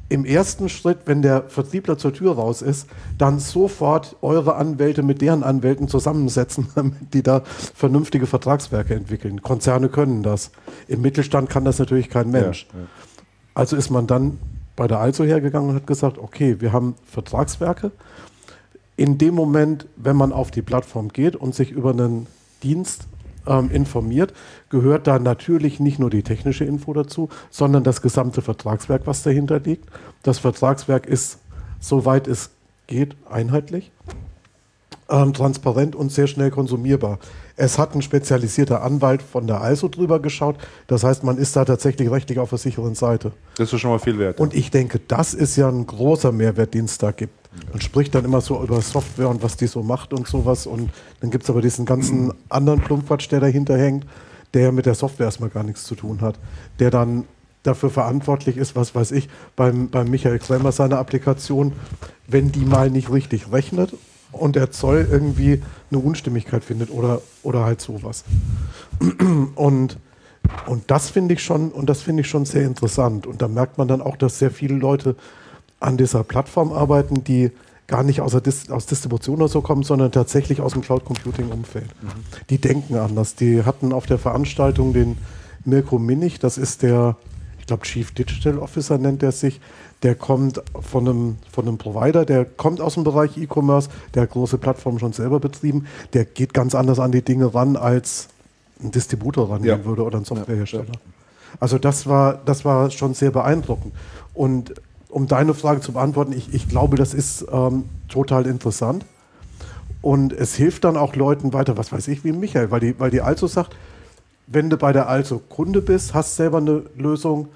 im 0.10 0.24
ersten 0.24 0.70
Schritt, 0.70 1.00
wenn 1.06 1.22
der 1.22 1.44
Vertriebler 1.50 1.98
zur 1.98 2.14
Tür 2.14 2.36
raus 2.36 2.62
ist, 2.62 2.88
dann 3.18 3.40
sofort 3.40 4.16
eure 4.22 4.56
Anwälte 4.56 5.04
mit 5.04 5.22
deren 5.22 5.44
Anwälten 5.44 5.88
zusammensetzen, 5.88 6.68
damit 6.76 7.14
die 7.14 7.24
da 7.24 7.42
vernünftige 7.44 8.26
Vertragswerke 8.26 8.96
entwickeln. 8.96 9.42
Konzerne 9.42 9.90
können 9.90 10.24
das. 10.24 10.52
Im 10.88 11.02
Mittelstand 11.02 11.50
kann 11.50 11.66
das 11.66 11.80
natürlich 11.80 12.10
kein 12.10 12.32
Mensch. 12.32 12.68
Ja, 12.74 12.80
ja. 12.80 12.86
Also 13.54 13.76
ist 13.76 13.90
man 13.90 14.08
dann 14.08 14.38
bei 14.76 14.88
der 14.88 15.00
Also 15.00 15.24
hergegangen 15.24 15.72
und 15.72 15.76
hat 15.76 15.88
gesagt, 15.88 16.20
okay, 16.20 16.62
wir 16.62 16.72
haben 16.72 16.96
Vertragswerke. 17.06 17.92
In 18.96 19.18
dem 19.18 19.34
Moment, 19.34 19.88
wenn 19.96 20.16
man 20.16 20.32
auf 20.32 20.52
die 20.52 20.62
Plattform 20.62 21.10
geht 21.10 21.36
und 21.36 21.54
sich 21.54 21.72
über 21.72 21.90
einen 21.90 22.28
Dienst 22.64 23.08
ähm, 23.48 23.72
informiert, 23.72 24.34
gehört 24.70 25.08
da 25.08 25.20
natürlich 25.20 25.80
nicht 25.80 26.00
nur 26.00 26.10
die 26.10 26.24
technische 26.24 26.66
Info 26.66 26.94
dazu, 26.94 27.30
sondern 27.50 27.84
das 27.84 28.02
gesamte 28.02 28.42
Vertragswerk, 28.42 29.04
was 29.06 29.24
dahinter 29.24 29.60
liegt. 29.60 29.90
Das 30.24 30.40
Vertragswerk 30.40 31.06
ist, 31.06 31.40
soweit 31.80 32.28
es 32.28 32.52
geht, 32.88 33.16
einheitlich, 33.30 33.92
ähm, 35.10 35.34
transparent 35.34 35.96
und 35.96 36.12
sehr 36.12 36.28
schnell 36.28 36.52
konsumierbar. 36.52 37.20
Es 37.60 37.80
hat 37.80 37.96
ein 37.96 38.04
spezialisierter 38.04 38.84
Anwalt 38.84 39.24
von 39.24 39.48
der 39.48 39.68
ISO 39.72 39.88
drüber 39.88 40.20
geschaut. 40.20 40.58
Das 40.86 41.04
heißt, 41.04 41.24
man 41.24 41.40
ist 41.40 41.56
da 41.56 41.66
tatsächlich 41.66 42.12
rechtlich 42.12 42.38
auf 42.38 42.50
der 42.50 42.60
sicheren 42.60 42.94
Seite. 42.94 43.32
Das 43.58 43.74
ist 43.74 43.82
schon 43.82 43.90
mal 43.90 43.98
viel 43.98 44.20
wert. 44.20 44.40
Und 44.40 44.54
ich 44.54 44.70
denke, 44.70 45.00
das 45.08 45.34
ist 45.34 45.56
ja 45.56 45.68
ein 45.68 45.88
großer 45.88 46.32
Mehrwert, 46.32 46.76
den 46.76 46.86
es 46.86 47.00
da 47.00 47.10
gibt. 47.10 47.34
Man 47.72 47.82
spricht 47.82 48.14
dann 48.14 48.26
immer 48.26 48.42
so 48.42 48.62
über 48.62 48.80
Software 48.82 49.30
und 49.30 49.42
was 49.42 49.58
die 49.58 49.66
so 49.66 49.82
macht 49.82 50.14
und 50.14 50.28
sowas. 50.28 50.68
Und 50.68 50.92
dann 51.20 51.32
gibt 51.32 51.46
es 51.46 51.50
aber 51.50 51.64
diesen 51.64 51.86
ganzen 51.88 52.32
anderen 52.50 52.80
Plumpquatsch, 52.82 53.32
der 53.32 53.40
dahinter 53.40 53.76
hängt, 53.76 54.06
der 54.54 54.62
ja 54.62 54.72
mit 54.72 54.86
der 54.86 54.94
Software 54.94 55.26
erstmal 55.26 55.50
gar 55.50 55.64
nichts 55.64 55.84
zu 55.84 55.96
tun 55.96 56.22
hat. 56.22 56.38
Der 56.78 56.92
dann 56.92 57.26
dafür 57.64 57.90
verantwortlich 57.90 58.58
ist, 58.58 58.76
was 58.76 58.94
weiß 58.94 59.12
ich, 59.14 59.30
beim, 59.56 59.90
beim 59.90 60.12
Michael 60.12 60.38
Klemmer 60.38 60.72
seine 60.72 61.00
Applikation, 61.00 61.74
wenn 62.28 62.52
die 62.52 62.66
mal 62.66 62.92
nicht 62.92 63.12
richtig 63.12 63.52
rechnet 63.52 63.94
und 64.38 64.56
der 64.56 64.72
Zoll 64.72 65.08
irgendwie 65.10 65.62
eine 65.92 66.00
Unstimmigkeit 66.00 66.64
findet 66.64 66.92
oder, 66.92 67.22
oder 67.44 67.66
halt 67.66 67.82
sowas. 67.82 68.24
Und, 69.56 69.98
und 70.66 70.84
das 70.88 71.10
finde 71.10 71.34
ich 71.34 71.44
schon, 71.44 71.72
und 71.72 71.90
das 71.90 72.02
finde 72.02 72.22
ich 72.22 72.30
schon 72.30 72.46
sehr 72.46 72.66
interessant. 72.66 73.28
Und 73.28 73.42
da 73.42 73.50
merkt 73.50 73.78
man 73.78 73.88
dann 73.90 74.02
auch, 74.02 74.16
dass 74.16 74.40
sehr 74.40 74.50
viele 74.50 74.76
Leute 74.76 75.16
an 75.82 75.98
dieser 75.98 76.24
Plattform 76.24 76.72
arbeiten, 76.72 77.24
die 77.24 77.52
gar 77.88 78.04
nicht 78.04 78.22
aus, 78.22 78.32
Dis 78.44 78.70
aus 78.70 78.86
Distribution 78.86 79.38
oder 79.38 79.48
so 79.48 79.62
kommen, 79.62 79.84
sondern 79.84 80.12
tatsächlich 80.12 80.62
aus 80.62 80.74
dem 80.74 80.82
Cloud 80.82 81.06
Computing 81.06 81.50
Umfeld. 81.50 81.88
Mhm. 82.02 82.08
Die 82.50 82.60
denken 82.60 82.96
anders. 82.96 83.36
Die 83.36 83.64
hatten 83.64 83.94
auf 83.94 84.06
der 84.06 84.20
Veranstaltung 84.20 84.94
den 84.94 85.18
Mirko 85.66 86.00
Minich, 86.00 86.40
das 86.40 86.58
ist 86.58 86.82
der, 86.82 87.18
ich 87.60 87.66
glaube 87.66 87.84
Chief 87.84 88.12
Digital 88.12 88.58
Officer 88.60 88.98
nennt 88.98 89.24
er 89.24 89.32
sich, 89.32 89.60
der 90.04 90.16
kommt 90.16 90.62
von 90.80 91.08
einem, 91.08 91.38
von 91.52 91.68
einem 91.68 91.78
Provider, 91.78 92.26
der 92.26 92.46
kommt 92.46 92.82
aus 92.82 92.94
dem 92.94 93.04
Bereich 93.04 93.38
E-Commerce, 93.38 93.90
der 94.14 94.24
hat 94.24 94.32
große 94.32 94.58
Plattformen 94.58 95.00
schon 95.00 95.14
selber 95.14 95.40
betrieben, 95.40 95.88
der 96.14 96.26
geht 96.26 96.54
ganz 96.54 96.76
anders 96.76 97.00
an 97.00 97.12
die 97.12 97.24
Dinge 97.24 97.54
ran, 97.54 97.76
als 97.76 98.30
ein 98.82 98.92
Distributor 98.92 99.50
rangehen 99.50 99.80
ja. 99.80 99.86
würde 99.86 100.04
oder 100.04 100.20
ein 100.20 100.26
Softwarehersteller. 100.26 100.86
Ja. 100.86 101.00
Also 101.60 101.80
das 101.80 102.06
war, 102.06 102.40
das 102.46 102.66
war 102.66 102.92
schon 102.92 103.14
sehr 103.14 103.32
beeindruckend. 103.32 103.94
Und 104.34 104.76
um 105.10 105.28
deine 105.28 105.54
Frage 105.54 105.82
zu 105.82 105.94
beantworten, 105.94 106.34
ich, 106.34 106.54
ich 106.54 106.70
glaube, 106.70 106.98
das 106.98 107.14
ist 107.14 107.46
ähm, 107.52 107.86
total 108.08 108.46
interessant. 108.46 109.06
Und 110.02 110.32
es 110.32 110.56
hilft 110.56 110.84
dann 110.84 110.96
auch 110.96 111.16
Leuten 111.16 111.54
weiter, 111.54 111.78
was 111.78 111.92
weiß 111.92 112.08
ich, 112.10 112.24
wie 112.24 112.32
Michael, 112.32 112.70
weil 112.70 112.80
die, 112.80 113.00
weil 113.00 113.10
die 113.10 113.22
Also 113.22 113.48
sagt, 113.48 113.76
wenn 114.46 114.70
du 114.70 114.78
bei 114.78 114.94
der 114.94 115.10
Also 115.10 115.40
Kunde 115.40 115.82
bist, 115.82 116.14
hast 116.14 116.36
selber 116.36 116.60
eine 116.60 116.84
Lösung, 116.96 117.48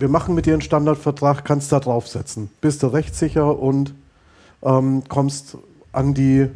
wir 0.00 0.08
machen 0.08 0.34
mit 0.34 0.46
dir 0.46 0.54
einen 0.54 0.62
Standardvertrag, 0.62 1.44
kannst 1.44 1.72
da 1.72 1.80
draufsetzen. 1.80 2.50
Bist 2.60 2.82
du 2.82 2.88
rechtssicher 2.88 3.58
und 3.58 3.94
ähm, 4.62 5.02
kommst 5.08 5.58
an 5.92 6.14
die 6.14 6.48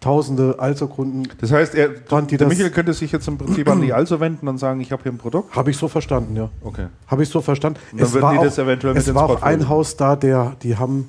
tausende 0.00 0.56
Also-Kunden. 0.58 1.28
Das 1.40 1.52
heißt, 1.52 1.74
er, 1.74 1.88
der 1.88 2.48
Michael 2.48 2.70
könnte 2.70 2.94
sich 2.94 3.12
jetzt 3.12 3.28
im 3.28 3.36
Prinzip 3.36 3.68
an 3.68 3.82
die 3.82 3.92
Also 4.00 4.18
wenden 4.18 4.48
und 4.48 4.58
sagen, 4.58 4.80
ich 4.80 4.92
habe 4.92 5.02
hier 5.02 5.12
ein 5.12 5.18
Produkt? 5.18 5.54
Habe 5.54 5.70
ich 5.70 5.76
so 5.76 5.88
verstanden, 5.88 6.36
ja. 6.36 6.48
Okay. 6.62 6.86
Habe 7.06 7.22
ich 7.22 7.28
so 7.28 7.42
verstanden. 7.42 7.78
Und 7.92 8.00
dann 8.00 8.08
es 8.08 8.20
war, 8.20 8.38
auch, 8.38 8.58
eventuell 8.58 8.96
es 8.96 9.14
war 9.14 9.24
auch 9.28 9.42
ein 9.42 9.68
Haus 9.68 9.96
da, 9.96 10.16
der, 10.16 10.56
die 10.62 10.76
haben, 10.76 11.08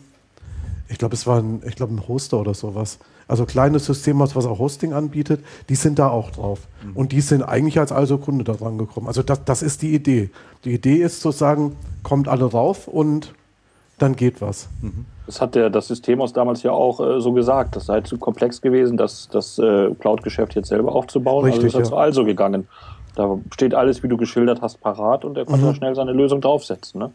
ich 0.91 0.97
glaube, 0.97 1.15
es 1.15 1.25
war 1.25 1.39
ein, 1.39 1.61
ich 1.65 1.75
glaube, 1.75 1.93
ein 1.93 2.07
Hoster 2.07 2.37
oder 2.39 2.53
sowas. 2.53 2.99
Also 3.27 3.45
kleines 3.45 3.85
System, 3.85 4.19
was 4.19 4.35
auch 4.35 4.59
Hosting 4.59 4.91
anbietet, 4.91 5.41
die 5.69 5.75
sind 5.75 5.97
da 5.99 6.09
auch 6.09 6.31
drauf. 6.31 6.59
Mhm. 6.83 6.97
Und 6.97 7.11
die 7.13 7.21
sind 7.21 7.43
eigentlich 7.43 7.79
als 7.79 7.93
Also-Kunde 7.93 8.43
da 8.43 8.53
dran 8.53 8.77
gekommen. 8.77 9.07
Also 9.07 9.23
das, 9.23 9.45
das 9.45 9.61
ist 9.61 9.81
die 9.81 9.95
Idee. 9.95 10.29
Die 10.65 10.73
Idee 10.73 10.97
ist 10.97 11.21
zu 11.21 11.31
sagen, 11.31 11.77
kommt 12.03 12.27
alle 12.27 12.43
rauf 12.43 12.89
und 12.89 13.33
dann 13.99 14.17
geht 14.17 14.41
was. 14.41 14.67
Das 15.27 15.39
hat 15.39 15.55
der, 15.55 15.69
das 15.69 15.87
System 15.87 16.19
aus 16.19 16.33
damals 16.33 16.61
ja 16.63 16.71
auch 16.71 16.99
äh, 16.99 17.21
so 17.21 17.31
gesagt. 17.31 17.77
Das 17.77 17.85
sei 17.85 18.01
zu 18.01 18.17
komplex 18.17 18.59
gewesen, 18.61 18.97
das, 18.97 19.29
das 19.31 19.59
äh, 19.59 19.91
Cloud-Geschäft 19.97 20.55
jetzt 20.55 20.67
selber 20.67 20.93
aufzubauen. 20.93 21.45
Richtig, 21.45 21.65
also 21.65 21.79
ist 21.79 21.91
ja. 21.91 21.97
also 21.97 22.25
gegangen. 22.25 22.67
Da 23.15 23.37
steht 23.53 23.73
alles, 23.73 24.03
wie 24.03 24.09
du 24.09 24.17
geschildert 24.17 24.61
hast, 24.61 24.81
parat 24.81 25.23
und 25.23 25.37
er 25.37 25.45
konnte 25.45 25.67
mhm. 25.67 25.75
schnell 25.75 25.95
seine 25.95 26.11
Lösung 26.11 26.41
draufsetzen. 26.41 26.99
Ne? 26.99 27.11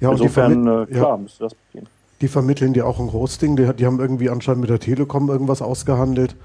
Ja, 0.00 0.10
Insofern, 0.10 0.66
äh, 0.66 0.86
klar, 0.86 1.10
ja. 1.10 1.16
müsste 1.16 1.44
das 1.44 1.54
gehen. 1.72 1.86
Die 2.24 2.28
vermitteln 2.28 2.72
dir 2.72 2.86
auch 2.86 3.00
ein 3.00 3.12
Hosting. 3.12 3.54
Die, 3.54 3.70
die, 3.74 3.84
haben 3.84 4.00
irgendwie 4.00 4.30
anscheinend 4.30 4.62
mit 4.62 4.70
der 4.70 4.80
Telekom 4.80 5.28
irgendwas 5.28 5.60
ausgehandelt. 5.60 6.36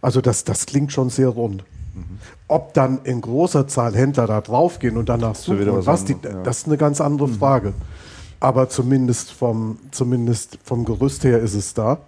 Also 0.00 0.20
das, 0.20 0.44
das 0.44 0.66
klingt 0.66 0.92
schon 0.92 1.10
sehr 1.10 1.30
rund. 1.30 1.64
Mhm. 1.96 2.18
Ob 2.46 2.74
dann 2.74 3.00
in 3.02 3.22
großer 3.22 3.66
Zahl 3.66 3.96
Händler 3.96 4.28
da 4.28 4.40
draufgehen 4.40 4.96
und 4.96 5.08
danach 5.08 5.34
suchen, 5.34 5.66
was, 5.78 5.86
was 5.86 6.04
die, 6.04 6.12
ja. 6.12 6.42
das 6.44 6.58
ist 6.58 6.66
eine 6.68 6.76
ganz 6.76 7.00
andere 7.00 7.26
mhm. 7.26 7.34
Frage. 7.34 7.72
Aber 8.38 8.68
zumindest 8.68 9.32
vom, 9.32 9.78
zumindest 9.90 10.60
vom 10.62 10.84
Gerüst 10.84 11.24
her 11.24 11.40
ist 11.40 11.54
es 11.54 11.74
da. 11.74 11.98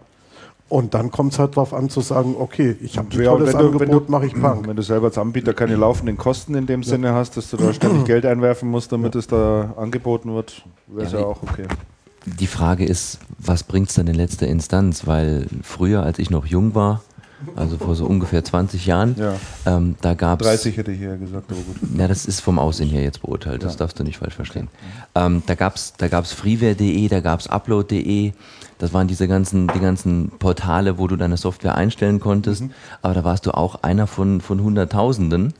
Und 0.68 0.94
dann 0.94 1.10
kommt 1.10 1.32
es 1.32 1.40
halt 1.40 1.56
darauf 1.56 1.74
an 1.74 1.90
zu 1.90 2.00
sagen, 2.02 2.36
okay, 2.38 2.76
ich 2.80 2.98
habe 2.98 3.08
ein 3.10 3.20
ja, 3.20 3.30
tolles 3.32 3.52
Angebot, 3.52 4.08
mache 4.08 4.26
ich 4.26 4.34
Punk. 4.34 4.68
Wenn 4.68 4.76
du 4.76 4.82
selber 4.82 5.06
als 5.06 5.18
Anbieter 5.18 5.54
keine 5.54 5.74
laufenden 5.74 6.16
Kosten 6.16 6.54
in 6.54 6.66
dem 6.66 6.82
ja. 6.82 6.88
Sinne 6.88 7.14
hast, 7.14 7.36
dass 7.36 7.50
du 7.50 7.56
da 7.56 7.72
ständig 7.72 8.04
Geld 8.04 8.24
einwerfen 8.24 8.70
musst, 8.70 8.92
damit 8.92 9.16
ja. 9.16 9.18
es 9.18 9.26
da 9.26 9.74
angeboten 9.76 10.36
wird, 10.36 10.64
wäre 10.86 11.06
es 11.06 11.12
ja, 11.12 11.18
auch 11.18 11.42
okay. 11.42 11.66
Die 12.26 12.46
Frage 12.46 12.84
ist, 12.84 13.18
was 13.38 13.64
bringt 13.64 13.88
es 13.88 13.94
dann 13.94 14.06
in 14.06 14.14
letzter 14.14 14.46
Instanz? 14.46 15.06
Weil 15.06 15.46
früher, 15.62 16.02
als 16.02 16.18
ich 16.18 16.30
noch 16.30 16.46
jung 16.46 16.74
war, 16.74 17.02
also 17.54 17.78
vor 17.78 17.94
so 17.94 18.06
ungefähr 18.06 18.44
20 18.44 18.86
Jahren. 18.86 19.14
Ja. 19.16 19.34
Ähm, 19.66 19.96
da 20.00 20.14
gab's, 20.14 20.44
30 20.44 20.76
hätte 20.76 20.92
ich 20.92 20.98
hier 20.98 21.16
gesagt, 21.16 21.50
aber 21.50 21.60
gut. 21.60 21.76
Ja, 21.96 22.08
das 22.08 22.26
ist 22.26 22.40
vom 22.40 22.58
Aussehen 22.58 22.88
her 22.88 23.02
jetzt 23.02 23.22
beurteilt, 23.22 23.62
das 23.62 23.74
ja. 23.74 23.78
darfst 23.78 23.98
du 23.98 24.04
nicht 24.04 24.18
falsch 24.18 24.34
verstehen. 24.34 24.68
Okay. 25.14 25.26
Ähm, 25.26 25.42
da 25.46 25.54
gab 25.54 25.76
es 25.76 25.94
da 25.96 26.08
gab's 26.08 26.32
freeware.de, 26.32 27.08
da 27.08 27.20
gab 27.20 27.40
es 27.40 27.46
upload.de, 27.46 28.32
das 28.78 28.92
waren 28.92 29.08
diese 29.08 29.28
ganzen, 29.28 29.68
die 29.68 29.80
ganzen 29.80 30.30
Portale, 30.38 30.98
wo 30.98 31.06
du 31.06 31.16
deine 31.16 31.36
Software 31.36 31.76
einstellen 31.76 32.20
konntest, 32.20 32.62
mhm. 32.62 32.70
aber 33.02 33.14
da 33.14 33.24
warst 33.24 33.46
du 33.46 33.52
auch 33.52 33.82
einer 33.82 34.06
von, 34.06 34.40
von 34.40 34.60
Hunderttausenden 34.60 35.54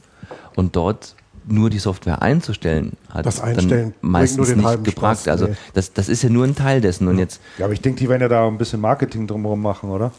und 0.56 0.74
dort 0.74 1.14
nur 1.51 1.70
die 1.70 1.78
Software 1.78 2.22
einzustellen, 2.22 2.92
hat 3.11 3.26
das 3.26 3.40
Einstellen 3.40 3.94
dann 4.01 4.11
meistens 4.11 4.55
nicht 4.55 4.84
gebracht. 4.84 5.20
Spaß, 5.20 5.28
also 5.28 5.46
nee. 5.46 5.57
das, 5.74 5.92
das 5.92 6.09
ist 6.09 6.22
ja 6.22 6.28
nur 6.28 6.44
ein 6.44 6.55
Teil 6.55 6.80
dessen. 6.80 7.09
Und 7.09 7.18
jetzt 7.18 7.40
ja, 7.59 7.64
aber 7.64 7.74
ich 7.74 7.80
denke, 7.80 7.99
die 7.99 8.09
werden 8.09 8.22
ja 8.22 8.28
da 8.28 8.46
ein 8.46 8.59
bisschen 8.59 8.80
Marketing 8.80 9.26
drumherum 9.26 9.61
machen, 9.61 9.90
oder? 9.90 10.12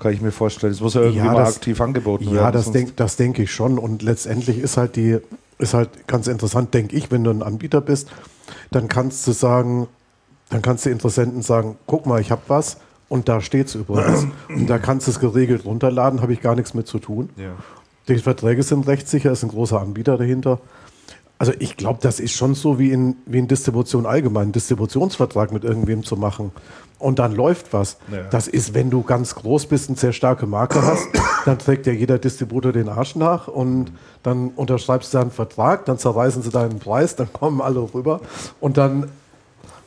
kann 0.00 0.12
ich 0.12 0.20
mir 0.20 0.32
vorstellen. 0.32 0.72
Das 0.72 0.80
muss 0.80 0.94
ja 0.94 1.02
irgendwie 1.02 1.26
ja, 1.26 1.32
mal 1.32 1.44
aktiv 1.44 1.80
angeboten 1.80 2.24
ja, 2.24 2.32
werden. 2.32 2.44
Ja, 2.44 2.50
das 2.50 2.72
denke 2.72 2.92
das 2.96 3.16
denk 3.16 3.38
ich 3.38 3.52
schon. 3.52 3.78
Und 3.78 4.02
letztendlich 4.02 4.58
ist 4.58 4.76
halt 4.76 4.96
die, 4.96 5.18
ist 5.58 5.74
halt 5.74 6.08
ganz 6.08 6.26
interessant, 6.26 6.74
denke 6.74 6.96
ich, 6.96 7.10
wenn 7.10 7.22
du 7.22 7.30
ein 7.30 7.42
Anbieter 7.42 7.80
bist, 7.80 8.08
dann 8.70 8.88
kannst 8.88 9.26
du 9.26 9.32
sagen, 9.32 9.86
dann 10.48 10.62
kannst 10.62 10.86
du 10.86 10.90
Interessenten 10.90 11.42
sagen, 11.42 11.76
guck 11.86 12.06
mal, 12.06 12.20
ich 12.20 12.30
habe 12.30 12.42
was 12.48 12.78
und 13.08 13.28
da 13.28 13.40
steht 13.40 13.68
es 13.68 13.74
übrigens. 13.74 14.26
und 14.48 14.68
da 14.68 14.78
kannst 14.78 15.06
du 15.06 15.12
es 15.12 15.20
geregelt 15.20 15.64
runterladen, 15.64 16.22
habe 16.22 16.32
ich 16.32 16.40
gar 16.40 16.56
nichts 16.56 16.74
mit 16.74 16.86
zu 16.88 16.98
tun. 16.98 17.30
Ja. 17.36 17.52
Die 18.16 18.22
Verträge 18.22 18.62
sind 18.62 18.86
rechtssicher, 18.88 19.30
ist 19.30 19.44
ein 19.44 19.50
großer 19.50 19.80
Anbieter 19.80 20.18
dahinter. 20.18 20.58
Also 21.38 21.52
ich 21.58 21.76
glaube, 21.76 22.00
das 22.02 22.20
ist 22.20 22.32
schon 22.32 22.54
so 22.54 22.78
wie 22.78 22.90
in, 22.90 23.16
wie 23.24 23.38
in 23.38 23.48
Distribution 23.48 24.04
allgemein, 24.04 24.42
einen 24.44 24.52
Distributionsvertrag 24.52 25.52
mit 25.52 25.64
irgendwem 25.64 26.04
zu 26.04 26.16
machen 26.16 26.52
und 26.98 27.18
dann 27.18 27.34
läuft 27.34 27.72
was. 27.72 27.96
Ja. 28.12 28.24
Das 28.30 28.46
ist, 28.46 28.74
wenn 28.74 28.90
du 28.90 29.02
ganz 29.02 29.34
groß 29.36 29.66
bist 29.66 29.88
und 29.88 29.98
sehr 29.98 30.12
starke 30.12 30.46
Marke 30.46 30.82
hast, 30.82 31.08
dann 31.46 31.58
trägt 31.58 31.86
ja 31.86 31.94
jeder 31.94 32.18
Distributor 32.18 32.72
den 32.72 32.88
Arsch 32.88 33.16
nach 33.16 33.48
und 33.48 33.92
dann 34.22 34.48
unterschreibst 34.48 35.14
du 35.14 35.18
einen 35.18 35.30
Vertrag, 35.30 35.86
dann 35.86 35.96
zerreißen 35.96 36.42
sie 36.42 36.50
deinen 36.50 36.78
Preis, 36.78 37.16
dann 37.16 37.32
kommen 37.32 37.62
alle 37.62 37.80
rüber 37.94 38.20
und 38.60 38.76
dann 38.76 39.08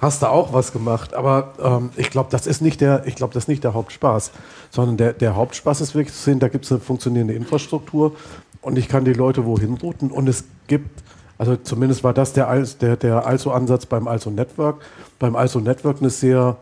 hast 0.04 0.22
du 0.22 0.28
auch 0.28 0.54
was 0.54 0.72
gemacht. 0.72 1.16
Aber 1.16 1.54
ähm, 1.60 1.90
ich 1.96 2.12
glaube, 2.12 2.30
das 2.30 2.46
ist 2.46 2.62
nicht 2.62 2.82
der, 2.82 3.08
ich 3.08 3.16
glaube, 3.16 3.34
das 3.34 3.46
ist 3.46 3.48
nicht 3.48 3.64
der 3.64 3.74
Hauptspaß, 3.74 4.32
sondern 4.70 4.98
der, 4.98 5.14
der 5.14 5.36
Hauptspaß 5.36 5.82
ist 5.82 5.96
wirklich 5.96 6.16
zu 6.16 6.22
sehen, 6.22 6.40
da 6.40 6.50
gibt 6.50 6.66
es 6.66 6.72
eine 6.72 6.82
funktionierende 6.82 7.34
Infrastruktur 7.34 8.16
und 8.62 8.78
ich 8.78 8.88
kann 8.88 9.06
die 9.06 9.14
Leute 9.14 9.46
wohin 9.46 9.74
routen 9.76 10.12
und 10.12 10.30
es 10.30 10.44
gibt 10.68 11.02
also 11.38 11.56
zumindest 11.56 12.04
war 12.04 12.14
das 12.14 12.32
der, 12.32 12.64
der, 12.80 12.96
der 12.96 13.26
Also-Ansatz 13.26 13.86
beim 13.86 14.08
Also 14.08 14.30
Network. 14.30 14.82
Beim 15.20 15.36
Also 15.36 15.60
Network 15.60 15.98
eine 16.00 16.10
sehr 16.10 16.58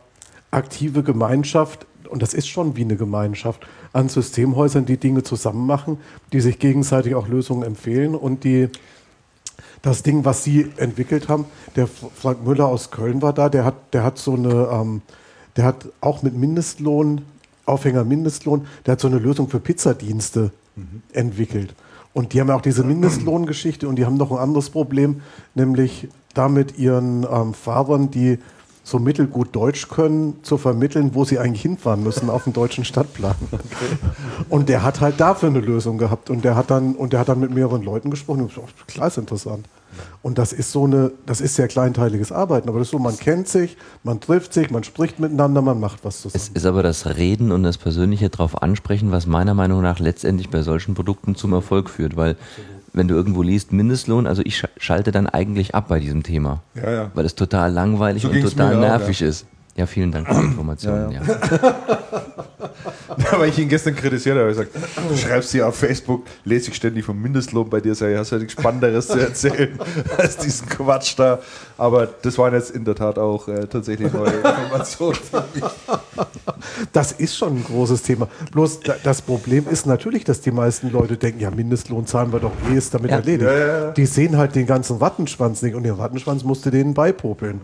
aktive 0.50 1.04
Gemeinschaft, 1.04 1.86
und 2.10 2.22
das 2.22 2.34
ist 2.34 2.48
schon 2.48 2.76
wie 2.76 2.82
eine 2.82 2.96
Gemeinschaft, 2.96 3.68
an 3.94 4.10
Systemhäusern, 4.10 4.86
die 4.86 4.98
Dinge 4.98 5.24
zusammen 5.24 5.68
machen, 5.68 5.98
die 6.34 6.42
sich 6.42 6.58
gegenseitig 6.58 7.16
auch 7.16 7.28
Lösungen 7.28 7.64
empfehlen 7.64 8.16
und 8.16 8.44
die 8.44 8.70
das 9.82 10.04
Ding, 10.04 10.26
was 10.26 10.44
Sie 10.44 10.72
entwickelt 10.78 11.28
haben, 11.28 11.46
der 11.76 11.88
Frank 11.88 12.46
Müller 12.46 12.68
aus 12.68 12.92
Köln 12.92 13.22
war 13.22 13.34
da, 13.34 13.50
der 13.50 13.66
hat, 13.66 13.94
der 13.94 14.04
hat 14.04 14.18
so 14.18 14.36
eine, 14.36 14.70
ähm, 14.72 15.02
der 15.56 15.66
hat 15.66 15.90
auch 16.02 16.22
mit 16.22 16.36
Mindestlohn, 16.36 17.22
Aufhänger 17.66 18.04
Mindestlohn, 18.04 18.68
der 18.86 18.94
hat 18.94 19.00
so 19.00 19.08
eine 19.08 19.18
Lösung 19.20 19.50
für 19.50 19.60
Pizzadienste 19.60 20.52
mhm. 20.76 21.02
entwickelt. 21.14 21.74
Und 22.14 22.34
die 22.34 22.42
haben 22.42 22.50
ja 22.50 22.56
auch 22.56 22.62
diese 22.62 22.84
Mindestlohngeschichte 22.84 23.88
und 23.88 23.96
die 23.96 24.06
haben 24.06 24.18
noch 24.18 24.32
ein 24.32 24.38
anderes 24.38 24.70
Problem, 24.70 25.22
nämlich 25.56 26.10
damit 26.34 26.78
ihren 26.78 27.26
ähm, 27.32 27.54
Fahrern, 27.54 28.12
die 28.12 28.40
so 28.84 29.00
mittelgut 29.00 29.56
Deutsch 29.56 29.90
können, 29.90 30.44
zu 30.44 30.58
vermitteln, 30.58 31.12
wo 31.14 31.24
sie 31.24 31.40
eigentlich 31.40 31.62
hinfahren 31.62 32.04
müssen 32.04 32.30
auf 32.30 32.46
dem 32.46 32.54
deutschen 32.54 32.86
Stadtplan. 32.86 33.36
Okay. 33.52 33.98
Und 34.50 34.70
der 34.70 34.84
hat 34.84 35.02
halt 35.02 35.20
dafür 35.20 35.50
eine 35.50 35.60
Lösung 35.60 35.98
gehabt 35.98 36.30
und 36.30 36.44
der 36.44 36.56
hat 36.56 36.72
dann 36.72 36.96
und 36.96 37.14
der 37.14 37.20
hat 37.22 37.30
dann 37.30 37.40
mit 37.40 37.52
mehreren 37.52 37.84
Leuten 37.84 38.10
gesprochen. 38.10 38.42
Und, 38.42 38.58
oh, 38.58 38.66
klar 38.88 39.08
ist 39.08 39.18
interessant. 39.18 39.68
Und 40.22 40.38
das 40.38 40.54
ist 40.54 40.72
so 40.72 40.86
eine, 40.86 41.12
das 41.26 41.42
ist 41.42 41.56
sehr 41.56 41.68
kleinteiliges 41.68 42.32
Arbeiten, 42.32 42.70
aber 42.70 42.80
das 42.80 42.88
ist 42.88 42.92
so, 42.92 43.00
man 43.00 43.18
kennt 43.18 43.48
sich, 43.48 43.78
man 44.04 44.20
trifft 44.20 44.54
sich, 44.54 44.72
man 44.72 44.84
spricht 44.84 45.20
miteinander, 45.20 45.62
man 45.62 45.80
macht 45.80 46.04
was 46.04 46.22
zusammen. 46.22 46.42
Es 46.44 46.50
ist 46.50 46.66
aber 46.66 46.84
das 46.84 47.06
Reden 47.06 47.52
und 47.52 47.64
das 47.64 47.78
Persönliche 47.78 48.30
drauf 48.30 48.62
ansprechen, 48.62 49.12
was 49.12 49.26
meiner 49.26 49.54
Meinung 49.54 49.82
nach 49.82 50.00
letztendlich 50.00 50.50
bei 50.50 50.62
solchen 50.62 50.94
Produkten 50.94 51.36
zum 51.36 51.54
Erfolg 51.54 51.90
führt, 51.90 52.16
weil 52.16 52.38
wenn 52.94 53.08
du 53.08 53.16
irgendwo 53.16 53.42
liest, 53.42 53.72
Mindestlohn, 53.72 54.28
also 54.28 54.42
ich 54.46 54.64
schalte 54.78 55.12
dann 55.12 55.28
eigentlich 55.28 55.76
ab 55.76 55.86
bei 55.88 56.00
diesem 56.00 56.24
Thema. 56.24 56.62
Ja, 56.76 56.92
ja. 56.92 57.12
Weil 57.14 57.26
es 57.26 57.36
total 57.36 57.72
langweilig 57.72 58.24
so 58.24 58.30
und 58.30 58.42
total 58.42 58.78
nervig 58.78 59.18
auch, 59.18 59.22
ja. 59.22 59.28
ist. 59.28 59.46
Ja, 59.76 59.86
vielen 59.86 60.12
Dank 60.12 60.28
für 60.28 60.34
die 60.34 60.48
Informationen. 60.48 61.12
Ja, 61.12 61.22
ja. 61.24 61.39
ja. 63.18 63.18
Weil 63.39 63.49
ich 63.49 63.59
ihn 63.59 63.70
gestern 63.70 63.95
kritisiert 63.95 64.38
habe, 64.38 64.51
ich 64.51 64.57
gesagt, 64.57 64.76
du 65.09 65.18
schreibst 65.18 65.51
hier 65.51 65.68
auf 65.68 65.76
Facebook, 65.76 66.24
lese 66.43 66.70
ich 66.70 66.76
ständig 66.76 67.05
vom 67.05 67.22
Mindestlohn 67.22 67.70
bei 67.70 67.80
dir, 67.80 67.93
ich, 67.93 68.01
hast 68.01 68.32
ja 68.32 68.38
nichts 68.38 68.53
Spannenderes 68.53 69.07
zu 69.07 69.20
erzählen 69.20 69.78
als 70.18 70.38
diesen 70.38 70.68
Quatsch 70.70 71.18
da. 71.18 71.39
Aber 71.78 72.07
das 72.22 72.38
waren 72.38 72.53
jetzt 72.53 72.72
in 72.72 72.86
der 72.86 72.95
Tat 72.95 73.18
auch 73.18 73.47
äh, 73.47 73.68
tatsächlich 73.68 74.12
neue 74.14 74.32
Informationen 74.32 75.16
für 75.16 75.43
mich. 75.53 75.64
Das 76.93 77.12
ist 77.14 77.36
schon 77.36 77.57
ein 77.57 77.64
großes 77.64 78.03
Thema. 78.03 78.28
Bloß 78.51 78.82
das 79.03 79.22
Problem 79.22 79.66
ist 79.70 79.86
natürlich, 79.86 80.24
dass 80.24 80.41
die 80.41 80.51
meisten 80.51 80.91
Leute 80.91 81.18
denken, 81.18 81.39
ja, 81.39 81.51
Mindestlohn 81.51 82.05
zahlen 82.05 82.32
wir 82.32 82.39
doch 82.39 82.51
eh, 82.72 82.78
ist 82.78 82.93
damit 82.93 83.12
ja. 83.12 83.18
erledigt. 83.18 83.49
Ja, 83.49 83.91
die 83.91 84.05
sehen 84.05 84.38
halt 84.38 84.55
den 84.55 84.66
ganzen 84.66 84.97
Rattenschwanz 84.97 85.62
nicht 85.62 85.76
und 85.76 85.84
den 85.84 85.95
Rattenschwanz 85.95 86.43
musst 86.43 86.66
du 86.66 86.70
denen 86.70 86.93
beipopeln. 86.93 87.62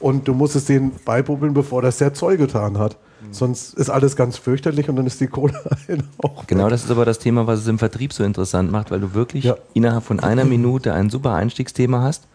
Und 0.00 0.26
du 0.26 0.34
musst 0.34 0.56
es 0.56 0.64
denen 0.64 0.92
beipubbeln, 1.04 1.52
bevor 1.52 1.82
das 1.82 1.98
der 1.98 2.14
Zoll 2.14 2.38
getan 2.38 2.78
hat. 2.78 2.96
Mhm. 3.30 3.34
Sonst 3.34 3.74
ist 3.74 3.90
alles 3.90 4.16
ganz 4.16 4.36
fürchterlich 4.36 4.88
und 4.88 4.96
dann 4.96 5.06
ist 5.06 5.20
die 5.20 5.26
Kohle 5.26 5.54
auch. 6.18 6.46
Genau, 6.46 6.64
weg. 6.64 6.70
das 6.70 6.84
ist 6.84 6.90
aber 6.90 7.04
das 7.04 7.18
Thema, 7.18 7.46
was 7.46 7.60
es 7.60 7.66
im 7.68 7.78
Vertrieb 7.78 8.12
so 8.12 8.24
interessant 8.24 8.70
macht, 8.70 8.90
weil 8.90 9.00
du 9.00 9.14
wirklich 9.14 9.44
ja. 9.44 9.56
innerhalb 9.74 10.04
von 10.04 10.20
einer 10.20 10.44
Minute 10.46 10.92
ein 10.92 11.10
super 11.10 11.34
Einstiegsthema 11.34 12.02
hast 12.02 12.26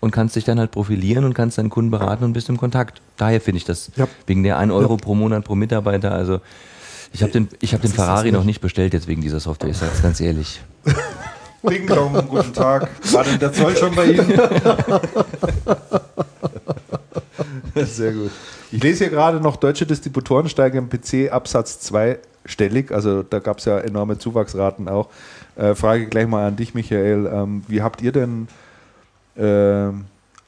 und 0.00 0.10
kannst 0.10 0.36
dich 0.36 0.44
dann 0.44 0.58
halt 0.58 0.70
profilieren 0.70 1.24
und 1.24 1.34
kannst 1.34 1.58
deinen 1.58 1.70
Kunden 1.70 1.90
beraten 1.90 2.24
und 2.24 2.32
bist 2.32 2.48
im 2.48 2.56
Kontakt. 2.56 3.00
Daher 3.16 3.40
finde 3.40 3.58
ich 3.58 3.64
das 3.64 3.92
ja. 3.96 4.08
wegen 4.26 4.42
der 4.42 4.58
1 4.58 4.72
Euro 4.72 4.94
ja. 4.94 5.00
pro 5.00 5.14
Monat 5.14 5.44
pro 5.44 5.54
Mitarbeiter. 5.54 6.12
Also 6.12 6.40
ich 7.12 7.22
habe 7.22 7.32
den, 7.32 7.48
ich 7.60 7.74
hab 7.74 7.82
den 7.82 7.92
Ferrari 7.92 8.32
noch 8.32 8.44
nicht 8.44 8.60
bestellt 8.60 8.92
jetzt 8.92 9.08
wegen 9.08 9.22
dieser 9.22 9.40
Software, 9.40 9.70
ich 9.70 9.76
sage 9.76 9.92
es 9.94 10.02
ganz 10.02 10.20
ehrlich. 10.20 10.60
Ding 11.68 11.86
Dong, 11.86 12.14
guten 12.28 12.54
Tag. 12.54 12.88
War 13.12 13.24
denn 13.24 13.38
der 13.38 13.52
Zoll 13.52 13.76
schon 13.76 13.94
bei 13.94 14.12
Ihnen? 14.12 14.32
Sehr 17.84 18.12
gut. 18.12 18.30
Ich 18.72 18.82
lese 18.82 19.04
hier 19.04 19.10
gerade 19.10 19.40
noch, 19.40 19.56
deutsche 19.56 19.84
Distributoren 19.84 20.48
steigen 20.48 20.78
im 20.78 20.88
PC 20.88 21.32
Absatz 21.32 21.80
zweistellig. 21.80 22.92
Also 22.92 23.22
da 23.22 23.40
gab 23.40 23.58
es 23.58 23.64
ja 23.64 23.78
enorme 23.78 24.18
Zuwachsraten 24.18 24.88
auch. 24.88 25.08
Äh, 25.56 25.74
Frage 25.74 26.06
gleich 26.06 26.28
mal 26.28 26.46
an 26.46 26.56
dich, 26.56 26.74
Michael. 26.74 27.28
Ähm, 27.32 27.64
wie 27.66 27.82
habt 27.82 28.00
ihr 28.00 28.12
denn, 28.12 28.48
äh, 29.36 29.92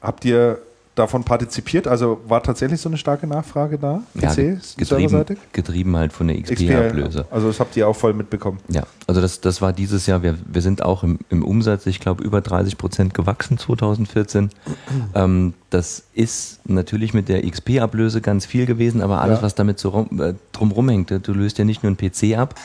habt 0.01 0.23
ihr 0.23 0.59
davon 0.95 1.23
partizipiert? 1.23 1.87
Also 1.87 2.21
war 2.27 2.43
tatsächlich 2.43 2.79
so 2.79 2.89
eine 2.89 2.97
starke 2.97 3.25
Nachfrage 3.27 3.77
da? 3.77 4.03
PC, 4.15 4.37
ja, 4.37 4.55
getrieben, 4.77 5.25
getrieben 5.51 5.97
halt 5.97 6.13
von 6.13 6.27
der 6.27 6.39
XP-Ablöse. 6.41 7.25
Also 7.31 7.47
das 7.47 7.59
habt 7.59 7.75
ihr 7.75 7.87
auch 7.87 7.95
voll 7.95 8.13
mitbekommen. 8.13 8.59
Ja, 8.69 8.83
also 9.07 9.21
das, 9.21 9.41
das 9.41 9.61
war 9.61 9.73
dieses 9.73 10.05
Jahr, 10.05 10.21
wir, 10.23 10.37
wir 10.45 10.61
sind 10.61 10.83
auch 10.83 11.03
im, 11.03 11.19
im 11.29 11.43
Umsatz, 11.43 11.85
ich 11.85 11.99
glaube, 11.99 12.23
über 12.23 12.41
30 12.41 12.77
Prozent 12.77 13.13
gewachsen 13.13 13.57
2014. 13.57 14.49
ähm, 15.15 15.53
das 15.69 16.03
ist 16.13 16.59
natürlich 16.69 17.13
mit 17.13 17.29
der 17.29 17.43
XP-Ablöse 17.49 18.21
ganz 18.21 18.45
viel 18.45 18.65
gewesen, 18.65 19.01
aber 19.01 19.21
alles, 19.21 19.39
ja. 19.39 19.43
was 19.43 19.55
damit 19.55 19.79
so 19.79 19.89
rum, 19.89 20.21
äh, 20.21 20.33
drumrum 20.51 20.89
hängt, 20.89 21.09
du 21.09 21.33
löst 21.33 21.57
ja 21.57 21.65
nicht 21.65 21.83
nur 21.83 21.89
einen 21.89 21.97
PC 21.97 22.37
ab, 22.37 22.55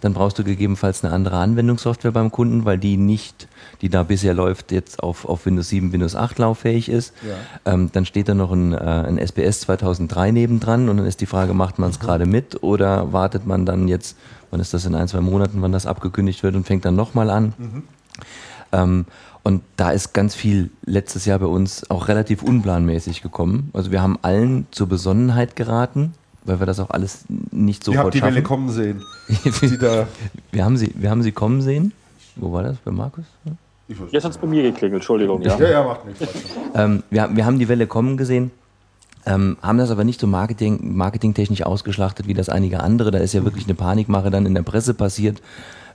dann 0.00 0.12
brauchst 0.12 0.38
du 0.38 0.44
gegebenenfalls 0.44 1.04
eine 1.04 1.12
andere 1.12 1.36
Anwendungssoftware 1.38 2.12
beim 2.12 2.30
Kunden, 2.30 2.64
weil 2.64 2.78
die 2.78 2.96
nicht, 2.96 3.48
die 3.80 3.88
da 3.88 4.02
bisher 4.02 4.34
läuft, 4.34 4.72
jetzt 4.72 5.02
auf, 5.02 5.24
auf 5.24 5.46
Windows 5.46 5.68
7, 5.68 5.92
Windows 5.92 6.14
8 6.14 6.38
lauffähig 6.38 6.88
ist. 6.88 7.14
Ja. 7.26 7.72
Ähm, 7.72 7.90
dann 7.92 8.06
steht 8.06 8.28
da 8.28 8.34
noch 8.34 8.52
ein, 8.52 8.72
äh, 8.72 8.76
ein 8.76 9.18
SBS 9.18 9.60
2003 9.60 10.30
nebendran 10.30 10.88
und 10.88 10.98
dann 10.98 11.06
ist 11.06 11.20
die 11.20 11.26
Frage, 11.26 11.54
macht 11.54 11.78
man 11.78 11.90
es 11.90 11.98
mhm. 11.98 12.04
gerade 12.04 12.26
mit 12.26 12.62
oder 12.62 13.12
wartet 13.12 13.46
man 13.46 13.66
dann 13.66 13.88
jetzt, 13.88 14.16
wann 14.50 14.60
ist 14.60 14.74
das 14.74 14.84
in 14.84 14.94
ein, 14.94 15.08
zwei 15.08 15.20
Monaten, 15.20 15.62
wann 15.62 15.72
das 15.72 15.86
abgekündigt 15.86 16.42
wird 16.42 16.56
und 16.56 16.66
fängt 16.66 16.84
dann 16.84 16.96
nochmal 16.96 17.30
an. 17.30 17.54
Mhm. 17.58 17.82
Ähm, 18.72 19.06
und 19.42 19.62
da 19.76 19.92
ist 19.92 20.12
ganz 20.12 20.34
viel 20.34 20.70
letztes 20.84 21.24
Jahr 21.24 21.38
bei 21.38 21.46
uns 21.46 21.88
auch 21.88 22.08
relativ 22.08 22.42
unplanmäßig 22.42 23.22
gekommen. 23.22 23.70
Also 23.74 23.92
wir 23.92 24.02
haben 24.02 24.18
allen 24.22 24.66
zur 24.72 24.88
Besonnenheit 24.88 25.54
geraten, 25.54 26.14
weil 26.46 26.60
wir 26.60 26.66
das 26.66 26.80
auch 26.80 26.90
alles 26.90 27.24
nicht 27.50 27.84
so 27.84 27.92
Ihr 27.92 27.98
habt 27.98 28.14
die 28.14 28.22
Welle 28.22 28.42
kommen 28.42 28.70
sehen. 28.70 29.02
wir, 30.52 30.64
haben 30.64 30.76
sie, 30.76 30.92
wir 30.94 31.10
haben 31.10 31.22
sie 31.22 31.32
kommen 31.32 31.62
sehen. 31.62 31.92
Wo 32.36 32.52
war 32.52 32.62
das? 32.62 32.76
Bei 32.78 32.90
Markus? 32.90 33.24
Jetzt 34.10 34.24
hat 34.24 34.32
es 34.32 34.38
bei 34.38 34.46
mir 34.46 34.62
geklingelt, 34.62 35.00
Entschuldigung. 35.00 35.42
Ja, 35.42 35.58
ja, 35.58 35.70
ja 35.70 35.84
macht 35.84 36.06
nichts. 36.06 36.26
ähm, 36.74 37.02
wir, 37.10 37.28
wir 37.32 37.46
haben 37.46 37.58
die 37.58 37.68
Welle 37.68 37.86
kommen 37.86 38.16
gesehen. 38.16 38.50
Ähm, 39.24 39.56
haben 39.60 39.78
das 39.78 39.90
aber 39.90 40.04
nicht 40.04 40.20
so 40.20 40.26
Marketing, 40.26 40.96
marketingtechnisch 40.96 41.62
ausgeschlachtet 41.62 42.28
wie 42.28 42.34
das 42.34 42.48
einige 42.48 42.80
andere. 42.80 43.10
Da 43.10 43.18
ist 43.18 43.32
ja 43.32 43.44
wirklich 43.44 43.64
eine 43.64 43.74
Panikmache 43.74 44.30
dann 44.30 44.46
in 44.46 44.54
der 44.54 44.62
Presse 44.62 44.94
passiert. 44.94 45.42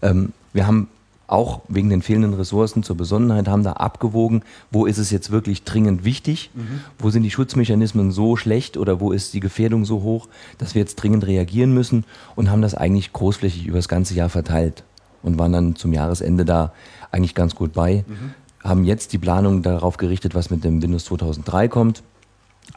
Ähm, 0.01 0.33
wir 0.53 0.67
haben 0.67 0.89
auch 1.31 1.61
wegen 1.67 1.89
den 1.89 2.01
fehlenden 2.01 2.33
Ressourcen 2.33 2.83
zur 2.83 2.97
Besonnenheit 2.97 3.47
haben 3.47 3.63
da 3.63 3.73
abgewogen, 3.73 4.43
wo 4.69 4.85
ist 4.85 4.97
es 4.97 5.11
jetzt 5.11 5.31
wirklich 5.31 5.63
dringend 5.63 6.03
wichtig, 6.03 6.51
mhm. 6.53 6.81
wo 6.99 7.09
sind 7.09 7.23
die 7.23 7.31
Schutzmechanismen 7.31 8.11
so 8.11 8.35
schlecht 8.35 8.77
oder 8.77 8.99
wo 8.99 9.11
ist 9.11 9.33
die 9.33 9.39
Gefährdung 9.39 9.85
so 9.85 10.01
hoch, 10.03 10.27
dass 10.57 10.75
wir 10.75 10.81
jetzt 10.81 10.95
dringend 10.95 11.25
reagieren 11.25 11.73
müssen 11.73 12.03
und 12.35 12.51
haben 12.51 12.61
das 12.61 12.75
eigentlich 12.75 13.13
großflächig 13.13 13.65
über 13.65 13.77
das 13.77 13.87
ganze 13.87 14.13
Jahr 14.13 14.29
verteilt 14.29 14.83
und 15.23 15.39
waren 15.39 15.53
dann 15.53 15.75
zum 15.75 15.93
Jahresende 15.93 16.43
da 16.43 16.73
eigentlich 17.11 17.35
ganz 17.35 17.55
gut 17.55 17.73
bei. 17.73 18.03
Mhm. 18.07 18.33
Haben 18.63 18.83
jetzt 18.83 19.13
die 19.13 19.17
Planung 19.17 19.63
darauf 19.63 19.97
gerichtet, 19.97 20.35
was 20.35 20.49
mit 20.49 20.63
dem 20.63 20.81
Windows 20.81 21.05
2003 21.05 21.67
kommt. 21.67 22.03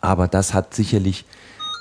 Aber 0.00 0.28
das 0.28 0.54
hat 0.54 0.74
sicherlich 0.74 1.24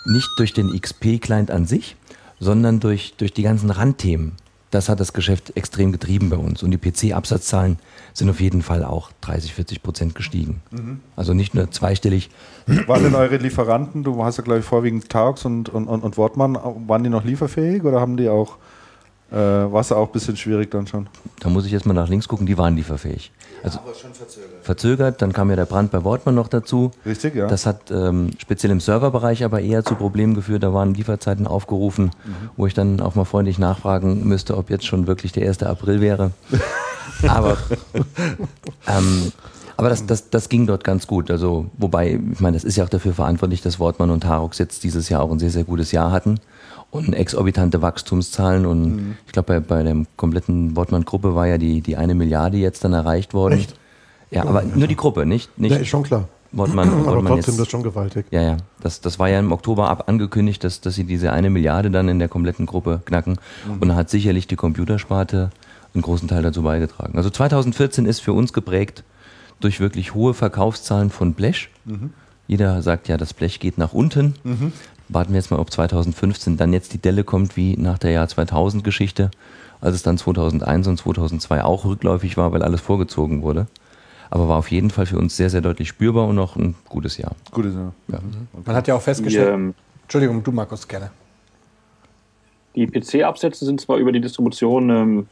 nicht 0.06 0.30
durch 0.38 0.54
den 0.54 0.70
XP-Client 0.78 1.52
an 1.52 1.66
sich, 1.66 1.96
sondern 2.40 2.80
durch, 2.80 3.14
durch 3.18 3.32
die 3.32 3.44
ganzen 3.44 3.70
Randthemen 3.70 4.34
das 4.74 4.90
hat 4.90 5.00
das 5.00 5.14
Geschäft 5.14 5.56
extrem 5.56 5.92
getrieben 5.92 6.30
bei 6.30 6.38
uns. 6.38 6.64
Und 6.64 6.72
die 6.72 6.78
PC-Absatzzahlen 6.78 7.78
sind 8.14 8.30
auf 8.30 8.40
jeden 8.40 8.62
Fall 8.62 8.84
auch 8.84 9.12
30, 9.22 9.54
40 9.54 9.84
Prozent 9.84 10.16
gestiegen. 10.16 10.62
Mhm. 10.72 11.00
Also 11.16 11.34
nicht 11.34 11.54
nur 11.54 11.70
zweistellig. 11.72 12.30
Waren 12.88 13.04
denn 13.04 13.16
eure 13.16 13.38
Lieferanten, 13.38 14.04
du 14.04 14.24
hast 14.24 14.38
ja 14.38 14.44
glaube 14.44 14.62
ich 14.62 14.66
vorwiegend 14.66 15.10
Targs 15.10 15.46
und, 15.46 15.70
und, 15.70 15.88
und, 15.88 16.04
und 16.04 16.18
Wortmann, 16.18 16.58
waren 16.88 17.04
die 17.04 17.10
noch 17.10 17.24
lieferfähig 17.24 17.84
oder 17.84 18.00
haben 18.00 18.18
die 18.18 18.30
auch 18.30 18.58
äh, 19.32 19.36
war 19.36 19.82
es 19.82 19.92
auch 19.92 20.08
ein 20.08 20.12
bisschen 20.12 20.38
schwierig 20.38 20.70
dann 20.70 20.86
schon? 20.86 21.08
Da 21.40 21.50
muss 21.50 21.66
ich 21.66 21.72
jetzt 21.72 21.86
mal 21.86 21.94
nach 21.94 22.08
links 22.08 22.28
gucken, 22.28 22.46
die 22.46 22.58
waren 22.58 22.76
lieferfähig. 22.76 23.32
Also 23.64 23.78
ja, 23.78 23.84
aber 23.86 23.95
schon 23.95 24.14
verzögert. 24.14 24.49
Verzögert, 24.61 25.22
dann 25.22 25.32
kam 25.32 25.49
ja 25.49 25.55
der 25.55 25.66
Brand 25.66 25.91
bei 25.91 26.03
Wortmann 26.03 26.36
noch 26.36 26.49
dazu. 26.49 26.91
Richtig, 27.05 27.36
ja. 27.36 27.47
Das 27.47 27.66
hat 27.66 27.91
ähm, 27.91 28.32
speziell 28.38 28.72
im 28.72 28.80
Serverbereich 28.80 29.43
aber 29.43 29.61
eher 29.61 29.86
zu 29.86 29.95
Problemen 29.95 30.34
geführt. 30.34 30.64
Da 30.64 30.74
waren 30.74 30.93
Lieferzeiten 30.93 31.47
aufgerufen, 31.47 32.11
mhm. 32.26 32.49
wo 32.57 32.68
ich 32.68 32.74
dann 32.74 32.99
auch 32.99 33.16
mal 33.16 33.26
freundlich 33.26 33.59
nachfragen 33.59 34.28
müsste, 34.28 34.57
ob 34.57 34.70
jetzt 34.70 34.86
schon 34.86 35.07
wirklich 35.07 35.32
der 35.32 35.47
1. 35.47 35.64
April 35.64 36.01
wäre. 36.01 36.32
aber 37.28 37.57
ähm, 38.88 39.32
aber 39.76 39.89
das, 39.89 40.05
das, 40.05 40.30
das 40.30 40.49
ging 40.49 40.68
dort 40.68 40.84
ganz 40.84 41.07
gut. 41.07 41.32
Also, 41.32 41.66
wobei, 41.78 42.20
ich 42.32 42.39
meine, 42.39 42.55
das 42.55 42.64
ist 42.64 42.76
ja 42.76 42.84
auch 42.84 42.89
dafür 42.89 43.14
verantwortlich, 43.14 43.61
dass 43.61 43.80
Wortmann 43.80 44.11
und 44.11 44.22
Tarox 44.22 44.57
jetzt 44.59 44.84
dieses 44.84 45.09
Jahr 45.09 45.22
auch 45.22 45.32
ein 45.32 45.39
sehr, 45.39 45.49
sehr 45.49 45.64
gutes 45.64 45.91
Jahr 45.91 46.11
hatten 46.11 46.39
und 46.94 47.14
exorbitante 47.14 47.82
Wachstumszahlen. 47.82 48.66
Und 48.66 48.96
mhm. 48.96 49.18
ich 49.26 49.34
glaube, 49.34 49.60
bei, 49.60 49.60
bei 49.60 49.84
der 49.84 50.06
kompletten 50.16 50.76
Wortmann-Gruppe 50.76 51.36
war 51.36 51.48
ja 51.48 51.58
die, 51.58 51.82
die 51.82 51.98
eine 51.98 52.14
Milliarde 52.14 52.58
jetzt 52.58 52.84
dann 52.84 52.94
erreicht 52.94 53.34
worden. 53.34 53.60
Echt? 53.60 53.76
Ja, 54.30 54.46
aber 54.46 54.64
nur 54.64 54.88
die 54.88 54.96
Gruppe, 54.96 55.26
nicht? 55.26 55.58
nicht 55.60 55.72
ja, 55.72 55.78
ist 55.78 55.88
schon 55.88 56.04
klar. 56.04 56.28
Wortmann, 56.52 56.89
aber 56.89 57.06
Wortmann 57.06 57.26
trotzdem, 57.26 57.36
jetzt, 57.38 57.48
das 57.48 57.60
ist 57.60 57.72
schon 57.72 57.84
gewaltig. 57.84 58.28
Ja, 58.30 58.41
ja. 58.41 58.58
Das, 58.82 59.02
das 59.02 59.18
war 59.18 59.28
ja 59.28 59.39
im 59.39 59.52
Oktober 59.52 59.89
ab 59.89 60.08
angekündigt, 60.08 60.64
dass, 60.64 60.82
dass 60.82 60.94
sie 60.94 61.04
diese 61.04 61.32
eine 61.32 61.50
Milliarde 61.50 61.89
dann 61.89 62.10
in 62.10 62.20
der 62.20 62.30
kompletten 62.30 62.68
Gruppe 62.68 63.02
knacken. 63.06 63.39
Mhm. 63.68 63.80
Und 63.80 63.88
da 63.89 63.96
hat 63.96 64.12
sicherlich 64.12 64.46
die 64.46 64.56
Computersparte 64.56 65.50
einen 65.96 66.04
großen 66.04 66.28
Teil 66.28 66.44
dazu 66.44 66.62
beigetragen. 66.62 67.18
Also 67.18 67.32
2014 67.32 68.06
ist 68.06 68.20
für 68.20 68.34
uns 68.34 68.54
geprägt 68.54 69.04
durch 69.60 69.80
wirklich 69.80 70.14
hohe 70.14 70.36
Verkaufszahlen 70.36 71.10
von 71.10 71.34
Blech. 71.34 71.70
Mhm. 71.86 72.12
Jeder 72.46 72.82
sagt 72.84 73.08
ja, 73.08 73.18
das 73.18 73.34
Blech 73.34 73.60
geht 73.60 73.80
nach 73.80 73.94
unten. 73.94 74.36
Mhm 74.44 74.74
warten 75.14 75.34
wir 75.34 75.39
jetzt 75.39 75.51
mal, 75.51 75.59
ob 75.59 75.72
2015 75.72 76.57
dann 76.57 76.74
jetzt 76.74 76.93
die 76.93 76.97
Delle 76.97 77.24
kommt, 77.24 77.57
wie 77.57 77.78
nach 77.78 77.97
der 77.97 78.11
Jahr 78.11 78.28
2000 78.28 78.84
Geschichte, 78.84 79.32
als 79.82 79.95
es 79.95 80.03
dann 80.03 80.18
2001 80.18 80.88
und 80.88 80.97
2002 80.97 81.64
auch 81.64 81.86
rückläufig 81.86 82.38
war, 82.38 82.51
weil 82.51 82.64
alles 82.64 82.82
vorgezogen 82.82 83.41
wurde. 83.41 83.68
Aber 84.30 84.47
war 84.47 84.57
auf 84.57 84.72
jeden 84.72 84.89
Fall 84.89 85.05
für 85.05 85.18
uns 85.18 85.38
sehr, 85.38 85.49
sehr 85.49 85.61
deutlich 85.61 85.89
spürbar 85.89 86.28
und 86.28 86.36
noch 86.36 86.55
ein 86.55 86.76
gutes 86.89 87.18
Jahr. 87.18 87.36
Gutes 87.51 87.76
Jahr. 87.76 87.93
Ja. 88.07 88.20
Mhm. 88.20 88.64
Man 88.66 88.76
hat 88.76 88.88
ja 88.88 88.95
auch 88.95 89.01
festgestellt. 89.01 89.47
Die, 89.47 89.53
ähm, 89.53 89.76
Entschuldigung, 90.03 90.43
du 90.43 90.51
Markus, 90.51 90.88
gerne. 90.88 91.11
Die 92.76 92.88
PC-Absätze 92.88 93.66
sind 93.66 93.80
zwar 93.80 93.97
über 93.97 94.11
die 94.11 94.22
Distribution 94.22 94.89
ähm, 94.89 95.28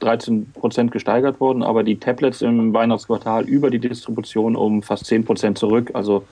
13% 0.00 0.90
gesteigert 0.90 1.40
worden, 1.40 1.62
aber 1.62 1.84
die 1.84 1.98
Tablets 1.98 2.42
im 2.42 2.72
Weihnachtsquartal 2.72 3.44
über 3.44 3.70
die 3.70 3.78
Distribution 3.78 4.56
um 4.56 4.82
fast 4.82 5.04
10% 5.04 5.54
zurück. 5.54 5.90
Also 5.94 6.24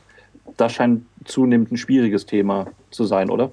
das 0.59 0.73
scheint 0.73 1.05
zunehmend 1.25 1.73
ein 1.73 1.77
schwieriges 1.79 2.27
Thema 2.27 2.67
zu 2.91 3.05
sein, 3.05 3.31
oder? 3.31 3.51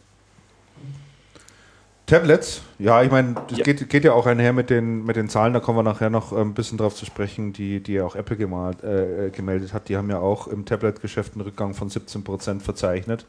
Tablets, 2.06 2.62
ja, 2.78 3.02
ich 3.02 3.10
meine, 3.10 3.36
das 3.48 3.58
ja. 3.58 3.64
Geht, 3.64 3.90
geht, 3.90 4.04
ja 4.04 4.14
auch 4.14 4.28
einher 4.28 4.54
mit 4.54 4.70
den, 4.70 5.06
mit 5.06 5.16
den 5.16 5.28
Zahlen, 5.28 5.54
da 5.54 5.60
kommen 5.60 5.80
wir 5.80 5.84
nachher 5.84 6.12
noch 6.12 6.34
ein 6.34 6.54
bisschen 6.54 6.78
drauf 6.78 6.94
zu 6.94 7.06
sprechen, 7.06 7.52
die, 7.52 7.80
die 7.80 7.94
ja 7.94 8.06
auch 8.06 8.16
Apple 8.16 8.38
gemalt, 8.38 8.84
äh, 8.84 9.32
gemeldet 9.32 9.74
hat. 9.74 9.90
Die 9.90 9.98
haben 9.98 10.10
ja 10.12 10.20
auch 10.20 10.48
im 10.48 10.66
Tablet-Geschäft 10.66 11.34
einen 11.34 11.42
Rückgang 11.42 11.74
von 11.74 11.90
17% 11.90 12.60
verzeichnet. 12.60 13.26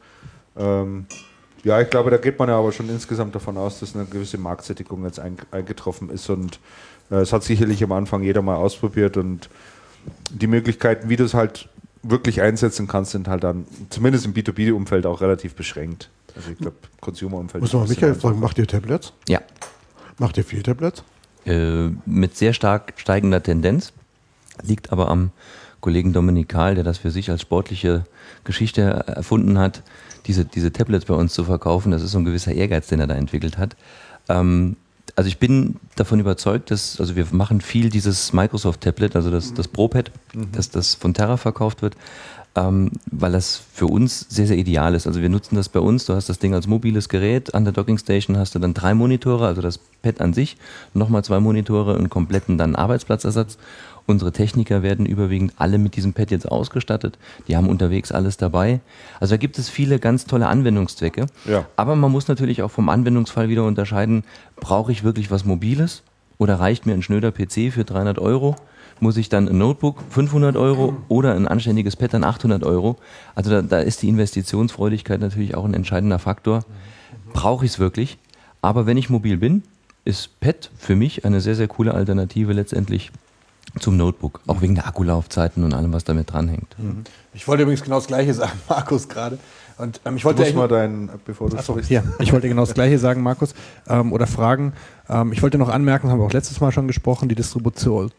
Ähm, 0.55 1.07
ja, 1.63 1.81
ich 1.81 1.89
glaube, 1.89 2.11
da 2.11 2.17
geht 2.17 2.37
man 2.37 2.49
ja 2.49 2.59
aber 2.59 2.71
schon 2.71 2.87
insgesamt 2.87 3.33
davon 3.33 3.57
aus, 3.57 3.79
dass 3.79 3.95
eine 3.95 4.05
gewisse 4.05 4.37
Marktsättigung 4.37 5.03
jetzt 5.05 5.19
eingetroffen 5.19 6.11
ist 6.11 6.29
und 6.29 6.59
äh, 7.09 7.15
es 7.15 7.33
hat 7.33 7.43
sicherlich 7.43 7.83
am 7.83 7.93
Anfang 7.93 8.21
jeder 8.21 8.43
mal 8.43 8.57
ausprobiert 8.57 9.17
und 9.17 9.49
die 10.29 10.47
Möglichkeiten, 10.47 11.09
wie 11.09 11.15
du 11.15 11.23
es 11.23 11.33
halt 11.33 11.67
wirklich 12.09 12.41
einsetzen 12.41 12.87
kannst, 12.87 13.11
sind 13.11 13.27
halt 13.27 13.43
dann 13.43 13.65
zumindest 13.89 14.25
im 14.25 14.33
B2B-Umfeld 14.33 15.05
auch 15.05 15.21
relativ 15.21 15.55
beschränkt. 15.55 16.09
Also 16.35 16.51
ich 16.51 16.57
glaube, 16.57 16.77
Consumer-Umfeld. 17.01 17.61
Muss 17.61 17.73
man 17.73 17.87
Michael 17.87 18.15
fragen, 18.15 18.39
macht 18.39 18.57
ihr 18.57 18.67
Tablets? 18.67 19.13
Ja. 19.27 19.41
Macht 20.17 20.37
ihr 20.37 20.43
viel 20.43 20.63
Tablets? 20.63 21.03
Äh, 21.45 21.89
mit 22.05 22.35
sehr 22.35 22.53
stark 22.53 22.93
steigender 22.97 23.41
Tendenz. 23.41 23.93
Liegt 24.63 24.91
aber 24.91 25.09
am 25.09 25.31
Kollegen 25.81 26.13
Dominikal, 26.13 26.75
der 26.75 26.83
das 26.83 26.97
für 26.97 27.11
sich 27.11 27.29
als 27.29 27.41
sportliche 27.41 28.05
Geschichte 28.43 28.81
erfunden 28.81 29.59
hat, 29.59 29.83
diese, 30.25 30.45
diese 30.45 30.73
Tablets 30.73 31.05
bei 31.05 31.13
uns 31.13 31.33
zu 31.33 31.43
verkaufen. 31.43 31.91
Das 31.91 32.01
ist 32.01 32.11
so 32.11 32.17
ein 32.17 32.25
gewisser 32.25 32.53
Ehrgeiz, 32.53 32.87
den 32.87 32.99
er 32.99 33.07
da 33.07 33.15
entwickelt 33.15 33.57
hat. 33.57 33.75
Ähm, 34.29 34.75
also 35.17 35.29
ich 35.29 35.39
bin 35.39 35.77
davon 35.95 36.19
überzeugt, 36.19 36.69
dass, 36.69 36.99
also 36.99 37.15
wir 37.15 37.25
machen 37.31 37.59
viel 37.59 37.89
dieses 37.89 38.33
Microsoft-Tablet, 38.33 39.15
also 39.15 39.31
das, 39.31 39.51
das 39.51 39.67
ProPad, 39.67 40.11
mhm. 40.33 40.51
dass 40.51 40.69
das 40.69 40.93
von 40.93 41.15
Terra 41.15 41.37
verkauft 41.37 41.81
wird, 41.81 41.97
ähm, 42.55 42.91
weil 43.09 43.31
das 43.31 43.59
für 43.73 43.87
uns 43.87 44.27
sehr, 44.29 44.45
sehr 44.45 44.57
ideal 44.57 44.93
ist. 44.93 45.07
Also 45.07 45.19
wir 45.19 45.29
nutzen 45.29 45.55
das 45.55 45.69
bei 45.69 45.79
uns, 45.79 46.05
du 46.05 46.13
hast 46.13 46.29
das 46.29 46.37
Ding 46.37 46.53
als 46.53 46.67
mobiles 46.67 47.09
Gerät, 47.09 47.55
an 47.55 47.63
der 47.63 47.73
Dockingstation 47.73 48.37
hast 48.37 48.53
du 48.53 48.59
dann 48.59 48.75
drei 48.75 48.93
Monitore, 48.93 49.47
also 49.47 49.63
das 49.63 49.79
Pad 50.03 50.21
an 50.21 50.33
sich, 50.33 50.55
nochmal 50.93 51.23
zwei 51.23 51.39
Monitore, 51.39 51.95
einen 51.95 52.11
kompletten 52.11 52.59
dann 52.59 52.75
Arbeitsplatzersatz 52.75 53.57
Unsere 54.07 54.31
Techniker 54.31 54.83
werden 54.83 55.05
überwiegend 55.05 55.51
alle 55.57 55.77
mit 55.77 55.97
diesem 55.97 56.13
Pad 56.13 56.31
jetzt 56.31 56.49
ausgestattet. 56.49 57.19
Die 57.49 57.57
haben 57.57 57.67
unterwegs 57.67 58.13
alles 58.13 58.37
dabei. 58.37 58.79
Also 59.19 59.33
da 59.33 59.37
gibt 59.37 59.59
es 59.59 59.67
viele 59.67 59.99
ganz 59.99 60.25
tolle 60.25 60.47
Anwendungszwecke. 60.47 61.25
Ja. 61.43 61.65
Aber 61.75 61.97
man 61.97 62.09
muss 62.09 62.29
natürlich 62.29 62.61
auch 62.63 62.71
vom 62.71 62.87
Anwendungsfall 62.87 63.49
wieder 63.49 63.65
unterscheiden, 63.65 64.23
brauche 64.55 64.93
ich 64.93 65.03
wirklich 65.03 65.29
was 65.29 65.43
Mobiles 65.43 66.03
oder 66.37 66.57
reicht 66.57 66.85
mir 66.85 66.93
ein 66.93 67.03
schnöder 67.03 67.33
PC 67.33 67.73
für 67.73 67.83
300 67.83 68.17
Euro? 68.17 68.55
Muss 69.01 69.17
ich 69.17 69.27
dann 69.27 69.49
ein 69.49 69.57
Notebook 69.57 70.01
500 70.09 70.55
Euro 70.55 70.95
oder 71.09 71.35
ein 71.35 71.45
anständiges 71.45 71.97
Pad 71.97 72.13
dann 72.13 72.23
800 72.23 72.63
Euro? 72.63 72.95
Also 73.35 73.51
da, 73.51 73.61
da 73.61 73.79
ist 73.79 74.01
die 74.03 74.07
Investitionsfreudigkeit 74.07 75.19
natürlich 75.19 75.53
auch 75.53 75.65
ein 75.65 75.73
entscheidender 75.73 76.17
Faktor. 76.17 76.63
Brauche 77.33 77.65
ich 77.65 77.71
es 77.71 77.79
wirklich? 77.79 78.17
Aber 78.61 78.85
wenn 78.85 78.95
ich 78.95 79.09
mobil 79.09 79.35
bin, 79.35 79.63
ist 80.05 80.39
Pad 80.39 80.71
für 80.77 80.95
mich 80.95 81.25
eine 81.25 81.41
sehr, 81.41 81.55
sehr 81.55 81.67
coole 81.67 81.93
Alternative 81.93 82.53
letztendlich 82.53 83.11
zum 83.79 83.97
Notebook, 83.97 84.41
auch 84.47 84.61
wegen 84.61 84.75
der 84.75 84.87
Akkulaufzeiten 84.87 85.63
und 85.63 85.73
allem, 85.73 85.93
was 85.93 86.03
damit 86.03 86.31
dranhängt. 86.31 86.75
Mhm. 86.77 87.03
Ich 87.33 87.47
wollte 87.47 87.63
übrigens 87.63 87.83
genau 87.83 87.95
das 87.97 88.07
Gleiche 88.07 88.33
sagen, 88.33 88.59
Markus, 88.69 89.07
gerade. 89.07 89.37
Und 89.77 90.01
ähm, 90.05 90.17
ich 90.17 90.25
wollte 90.25 90.43
du 90.43 90.57
mal 90.57 90.67
dein, 90.67 91.09
bevor 91.25 91.49
du 91.49 91.57
Achso, 91.57 91.79
hier. 91.79 92.03
Ich 92.19 92.33
wollte 92.33 92.47
genau 92.47 92.63
das 92.63 92.73
Gleiche 92.73 92.97
sagen, 92.97 93.21
Markus, 93.21 93.53
ähm, 93.87 94.11
oder 94.11 94.25
fragen. 94.25 94.73
Ähm, 95.07 95.31
ich 95.33 95.43
wollte 95.43 95.59
noch 95.59 95.69
anmerken, 95.69 96.09
haben 96.09 96.19
wir 96.19 96.25
auch 96.25 96.33
letztes 96.33 96.59
Mal 96.59 96.71
schon 96.71 96.87
gesprochen, 96.87 97.29
die 97.29 97.35
Distribution, 97.35 98.09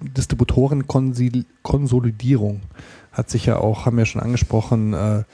Distributorenkonsolidierung 0.00 2.62
hat 3.12 3.30
sich 3.30 3.46
ja 3.46 3.58
auch, 3.58 3.86
haben 3.86 3.96
wir 3.98 4.06
schon 4.06 4.22
angesprochen, 4.22 4.94
äh, 4.94 5.24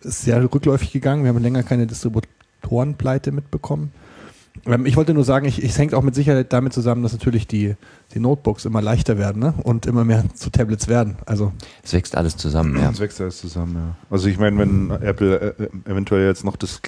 ist 0.00 0.22
sehr 0.22 0.42
rückläufig 0.42 0.92
gegangen. 0.92 1.22
Wir 1.22 1.28
haben 1.28 1.42
länger 1.42 1.62
keine 1.62 1.86
Distributorenpleite 1.86 3.30
mitbekommen. 3.30 3.92
Ähm, 4.66 4.86
ich 4.86 4.96
wollte 4.96 5.14
nur 5.14 5.24
sagen, 5.24 5.46
ich, 5.46 5.62
es 5.62 5.78
hängt 5.78 5.94
auch 5.94 6.02
mit 6.02 6.14
Sicherheit 6.14 6.52
damit 6.52 6.72
zusammen, 6.72 7.02
dass 7.02 7.12
natürlich 7.12 7.46
die, 7.46 7.74
die 8.14 8.20
Notebooks 8.20 8.64
immer 8.64 8.80
leichter 8.80 9.18
werden 9.18 9.40
ne? 9.40 9.54
und 9.62 9.86
immer 9.86 10.04
mehr 10.04 10.24
zu 10.34 10.50
Tablets 10.50 10.88
werden. 10.88 11.16
Also 11.26 11.52
es 11.82 11.92
wächst 11.92 12.16
alles 12.16 12.36
zusammen, 12.36 12.78
ja. 12.78 12.90
Es 12.90 13.00
wächst 13.00 13.20
alles 13.20 13.38
zusammen, 13.38 13.74
ja. 13.76 13.96
Also 14.10 14.28
ich 14.28 14.38
meine, 14.38 14.58
wenn 14.58 14.90
Apple 14.90 15.54
äh, 15.58 15.90
eventuell 15.90 16.26
jetzt 16.26 16.44
noch 16.44 16.56
das 16.56 16.80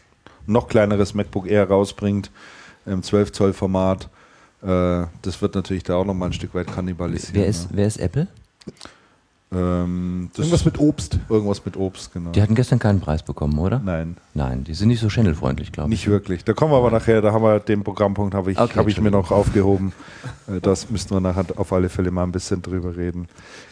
noch 0.46 0.68
kleineres 0.68 1.14
MacBook 1.14 1.46
Air 1.48 1.68
rausbringt, 1.68 2.30
im 2.86 3.02
12 3.02 3.32
Zoll 3.32 3.52
Format, 3.54 4.10
äh, 4.62 5.06
das 5.22 5.40
wird 5.40 5.54
natürlich 5.54 5.82
da 5.82 5.96
auch 5.96 6.04
noch 6.04 6.14
mal 6.14 6.26
ein 6.26 6.32
Stück 6.32 6.54
weit 6.54 6.66
kannibalisieren. 6.66 7.34
Wer 7.34 7.46
ist, 7.46 7.68
wer 7.72 7.86
ist 7.86 7.98
Apple? 7.98 8.28
Ähm, 9.54 10.30
irgendwas 10.36 10.64
mit 10.64 10.78
Obst. 10.78 11.18
Irgendwas 11.28 11.64
mit 11.64 11.76
Obst, 11.76 12.12
genau. 12.12 12.30
Die 12.30 12.42
hatten 12.42 12.54
gestern 12.54 12.78
keinen 12.78 13.00
Preis 13.00 13.22
bekommen, 13.22 13.58
oder? 13.58 13.80
Nein. 13.84 14.16
Nein, 14.34 14.64
die 14.64 14.74
sind 14.74 14.88
nicht 14.88 15.00
so 15.00 15.08
channelfreundlich, 15.08 15.70
glaube 15.70 15.88
ich. 15.92 16.00
Nicht 16.00 16.08
wirklich. 16.08 16.44
Da 16.44 16.54
kommen 16.54 16.72
wir 16.72 16.78
aber 16.78 16.90
nachher, 16.90 17.22
da 17.22 17.32
haben 17.32 17.44
wir 17.44 17.60
den 17.60 17.84
Programmpunkt, 17.84 18.34
habe 18.34 18.50
ich, 18.50 18.58
okay, 18.58 18.76
hab 18.76 18.88
ich 18.88 19.00
mir 19.00 19.10
noch 19.10 19.30
aufgehoben. 19.30 19.92
Äh, 20.46 20.60
das 20.60 20.90
müssten 20.90 21.14
wir 21.14 21.20
nachher 21.20 21.44
auf 21.56 21.72
alle 21.72 21.88
Fälle 21.88 22.10
mal 22.10 22.22
ein 22.22 22.32
bisschen 22.32 22.60
drüber 22.60 22.96
reden. 22.96 23.28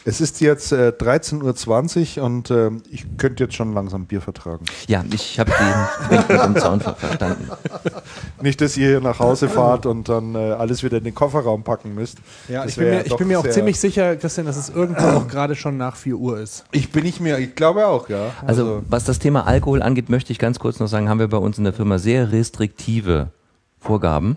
Es 0.06 0.20
ist 0.20 0.40
jetzt 0.40 0.72
äh, 0.72 0.92
13.20 0.98 2.18
Uhr 2.18 2.24
und 2.24 2.50
äh, 2.50 2.70
ich 2.90 3.04
könnte 3.18 3.44
jetzt 3.44 3.54
schon 3.54 3.74
langsam 3.74 4.06
Bier 4.06 4.20
vertragen. 4.20 4.64
Ja, 4.88 5.04
ich 5.12 5.38
habe 5.38 5.50
den 5.50 6.18
mit 6.18 6.28
dem 6.28 6.56
Zaun 6.56 6.80
verstanden. 6.80 7.50
Nicht, 8.42 8.60
dass 8.60 8.76
ihr 8.76 8.88
hier 8.88 9.00
nach 9.00 9.18
Hause 9.18 9.48
fahrt 9.48 9.86
und 9.86 10.09
dann 10.09 10.34
äh, 10.34 10.38
alles 10.52 10.82
wieder 10.82 10.98
in 10.98 11.04
den 11.04 11.14
Kofferraum 11.14 11.62
packen 11.62 11.94
müsst. 11.94 12.18
Ja, 12.48 12.64
ich 12.64 12.76
bin, 12.76 12.88
mir, 12.88 13.06
ich 13.06 13.16
bin 13.16 13.28
mir 13.28 13.38
auch 13.38 13.48
ziemlich 13.48 13.78
sicher, 13.78 14.16
Christian, 14.16 14.46
dass 14.46 14.56
es 14.56 14.70
irgendwo 14.70 15.06
auch 15.06 15.28
gerade 15.28 15.54
schon 15.54 15.72
nach 15.77 15.97
4 15.97 16.16
Uhr 16.16 16.39
ist. 16.40 16.65
Ich 16.73 16.90
bin 16.90 17.05
nicht 17.05 17.20
mehr, 17.20 17.39
ich 17.39 17.55
glaube 17.55 17.86
auch, 17.86 18.09
ja. 18.09 18.31
Also, 18.47 18.65
also 18.65 18.82
was 18.89 19.05
das 19.05 19.19
Thema 19.19 19.47
Alkohol 19.47 19.82
angeht, 19.82 20.09
möchte 20.09 20.32
ich 20.32 20.39
ganz 20.39 20.59
kurz 20.59 20.78
noch 20.81 20.89
sagen, 20.89 21.09
haben 21.09 21.19
wir 21.19 21.28
bei 21.28 21.39
uns 21.39 21.59
in 21.59 21.65
der 21.65 21.73
Firma 21.73 21.99
sehr 21.99 22.32
restriktive 22.32 23.31
Vorgaben. 23.78 24.36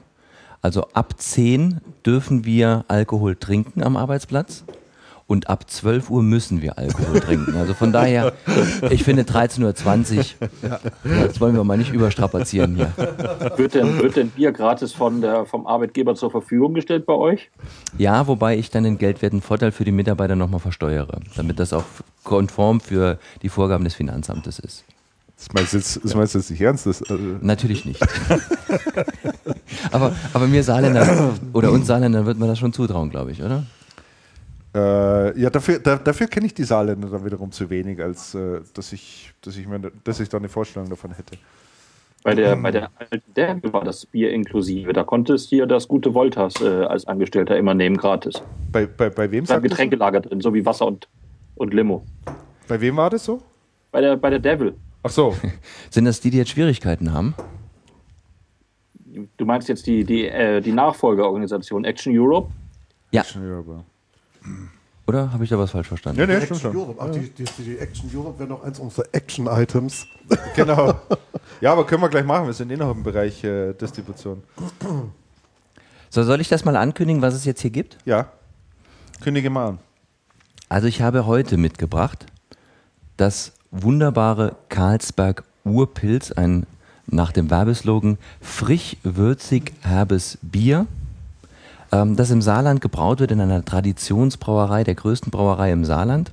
Also 0.61 0.87
ab 0.93 1.13
10 1.17 1.81
dürfen 2.05 2.45
wir 2.45 2.85
Alkohol 2.87 3.35
trinken 3.35 3.83
am 3.83 3.97
Arbeitsplatz 3.97 4.63
und 5.27 5.49
ab 5.49 5.69
12 5.69 6.09
Uhr 6.09 6.21
müssen 6.21 6.61
wir 6.61 6.77
Alkohol 6.77 7.19
trinken. 7.19 7.55
Also 7.57 7.73
von 7.73 7.91
daher, 7.91 8.33
ich 8.91 9.03
finde 9.03 9.23
13.20 9.23 10.17
Uhr, 10.17 10.49
ja. 10.61 10.79
das 11.25 11.41
wollen 11.41 11.55
wir 11.55 11.63
mal 11.63 11.77
nicht 11.77 11.91
überstrapazieren 11.91 12.75
hier. 12.75 12.93
Wird 13.57 13.73
denn, 13.73 13.97
wird 13.97 14.15
denn 14.17 14.29
Bier 14.29 14.51
gratis 14.51 14.93
von 14.93 15.21
der, 15.21 15.45
vom 15.45 15.65
Arbeitgeber 15.65 16.15
zur 16.15 16.29
Verfügung 16.29 16.75
gestellt 16.75 17.05
bei 17.05 17.13
euch? 17.13 17.49
Ja, 17.97 18.27
wobei 18.27 18.57
ich 18.57 18.69
dann 18.69 18.83
den 18.83 18.97
geldwerten 18.97 19.41
Vorteil 19.41 19.71
für 19.71 19.83
die 19.83 19.91
Mitarbeiter 19.91 20.35
nochmal 20.35 20.59
versteuere, 20.59 21.19
damit 21.35 21.59
das 21.59 21.73
auch 21.73 21.85
konform 22.23 22.79
für 22.79 23.17
die 23.41 23.49
Vorgaben 23.49 23.83
des 23.83 23.95
Finanzamtes 23.95 24.59
ist. 24.59 24.83
Das 25.37 25.51
meinst 25.53 25.73
du 25.73 25.77
jetzt, 25.77 25.99
das 26.03 26.15
meinst 26.15 26.33
du 26.33 26.39
jetzt 26.39 26.49
nicht 26.49 26.61
ernst? 26.61 26.85
Das, 26.85 27.03
also 27.03 27.23
Natürlich 27.41 27.83
nicht. 27.83 28.01
aber, 29.91 30.15
aber 30.33 30.47
mir 30.47 30.63
Saarländer 30.63 31.33
oder 31.51 31.71
uns 31.71 31.87
Saarländern 31.87 32.25
wird 32.25 32.39
man 32.39 32.47
das 32.47 32.57
schon 32.57 32.71
zutrauen, 32.71 33.09
glaube 33.09 33.31
ich, 33.31 33.43
oder? 33.43 33.63
Äh, 34.75 35.39
ja, 35.39 35.49
dafür, 35.49 35.79
da, 35.79 35.95
dafür 35.95 36.27
kenne 36.27 36.47
ich 36.47 36.53
die 36.53 36.65
Saarländer 36.65 37.07
dann 37.07 37.23
wiederum 37.23 37.49
zu 37.49 37.69
wenig, 37.69 38.01
als 38.01 38.35
äh, 38.35 38.59
dass, 38.73 38.91
ich, 38.91 39.31
dass, 39.39 39.55
ich 39.55 39.67
mir, 39.67 39.79
dass 40.03 40.19
ich 40.19 40.27
da 40.27 40.37
eine 40.37 40.49
Vorstellung 40.49 40.89
davon 40.89 41.11
hätte. 41.11 41.37
Bei 42.23 42.35
der, 42.35 42.57
bei 42.57 42.71
der 42.71 42.89
alten 42.97 43.33
Derbe 43.35 43.71
war 43.71 43.85
das 43.85 44.05
Bier 44.05 44.33
inklusive. 44.33 44.91
Da 44.91 45.03
konntest 45.03 45.51
du 45.51 45.57
hier 45.57 45.65
das 45.65 45.87
gute 45.87 46.13
Voltas 46.13 46.59
äh, 46.59 46.65
als 46.65 47.07
Angestellter 47.07 47.55
immer 47.55 47.73
nehmen, 47.73 47.95
gratis. 47.95 48.41
Bei, 48.71 48.85
bei, 48.85 49.09
bei 49.09 49.31
wem? 49.31 49.45
Da 49.45 49.59
Getränkelager 49.59 50.19
drin, 50.19 50.41
so 50.41 50.53
wie 50.53 50.65
Wasser 50.65 50.87
und, 50.87 51.07
und 51.55 51.73
Limo. 51.73 52.03
Bei 52.67 52.81
wem 52.81 52.97
war 52.97 53.09
das 53.09 53.23
so? 53.23 53.41
Bei 53.91 54.01
der, 54.01 54.17
bei 54.17 54.29
der 54.29 54.39
Devil. 54.39 54.75
Ach 55.03 55.09
so. 55.09 55.35
Sind 55.89 56.05
das 56.05 56.19
die, 56.19 56.31
die 56.31 56.39
jetzt 56.39 56.49
Schwierigkeiten 56.49 57.13
haben? 57.13 57.33
Du 59.37 59.45
meinst 59.45 59.69
jetzt 59.69 59.87
die, 59.87 60.03
die, 60.03 60.27
äh, 60.27 60.59
die 60.59 60.73
Nachfolgeorganisation 60.73 61.85
Action 61.85 62.11
Europe? 62.17 62.51
Ja. 63.11 63.21
Action 63.21 63.49
Europe. 63.49 63.85
Oder 65.07 65.31
habe 65.31 65.43
ich 65.43 65.49
da 65.51 65.59
was 65.59 65.71
falsch 65.71 65.87
verstanden? 65.87 66.19
Ja, 66.19 66.25
nee, 66.25 66.45
schon. 66.45 66.75
Europe. 66.75 66.99
Ach, 66.99 67.11
die, 67.11 67.29
die, 67.29 67.45
die 67.63 67.77
Action 67.77 68.09
Europe 68.13 68.39
wäre 68.39 68.49
noch 68.49 68.63
eins 68.63 68.79
unserer 68.79 69.05
Action-Items. 69.11 70.07
genau. 70.55 70.99
Ja, 71.61 71.73
aber 71.73 71.85
können 71.85 72.01
wir 72.01 72.09
gleich 72.09 72.25
machen. 72.25 72.47
Wir 72.47 72.53
sind 72.53 72.71
eh 72.71 72.77
noch 72.77 72.91
im 72.91 73.03
Bereich 73.03 73.43
äh, 73.43 73.73
Distribution. 73.73 74.41
So, 76.09 76.23
soll 76.23 76.41
ich 76.41 76.49
das 76.49 76.65
mal 76.65 76.75
ankündigen, 76.75 77.21
was 77.21 77.35
es 77.35 77.45
jetzt 77.45 77.61
hier 77.61 77.69
gibt? 77.69 77.97
Ja. 78.05 78.31
Kündige 79.21 79.49
mal 79.49 79.67
an. 79.67 79.79
Also 80.69 80.87
ich 80.87 81.01
habe 81.01 81.27
heute 81.27 81.57
mitgebracht 81.57 82.25
das 83.17 83.53
wunderbare 83.71 84.55
Carlsberg 84.69 85.43
Urpilz, 85.63 86.31
ein 86.31 86.65
nach 87.07 87.31
dem 87.31 87.51
Werbeslogan 87.51 88.17
frisch, 88.41 88.97
würzig, 89.03 89.73
herbes 89.81 90.39
Bier 90.41 90.87
ähm, 91.95 92.15
das 92.15 92.31
im 92.31 92.41
Saarland 92.41 92.81
gebraut 92.81 93.19
wird 93.19 93.31
in 93.31 93.39
einer 93.39 93.63
Traditionsbrauerei, 93.63 94.83
der 94.83 94.95
größten 94.95 95.31
Brauerei 95.31 95.71
im 95.71 95.85
Saarland. 95.85 96.31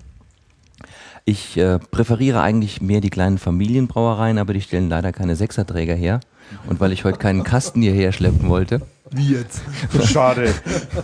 Ich 1.24 1.56
äh, 1.56 1.78
präferiere 1.78 2.40
eigentlich 2.40 2.80
mehr 2.80 3.00
die 3.00 3.10
kleinen 3.10 3.38
Familienbrauereien, 3.38 4.38
aber 4.38 4.54
die 4.54 4.60
stellen 4.60 4.88
leider 4.88 5.12
keine 5.12 5.36
Sechserträger 5.36 5.94
her. 5.94 6.20
Und 6.66 6.80
weil 6.80 6.92
ich 6.92 7.04
heute 7.04 7.18
keinen 7.18 7.44
Kasten 7.44 7.80
hierher 7.80 8.12
schleppen 8.12 8.48
wollte. 8.48 8.82
Wie 9.10 9.34
jetzt? 9.34 9.62
Schade. 10.04 10.48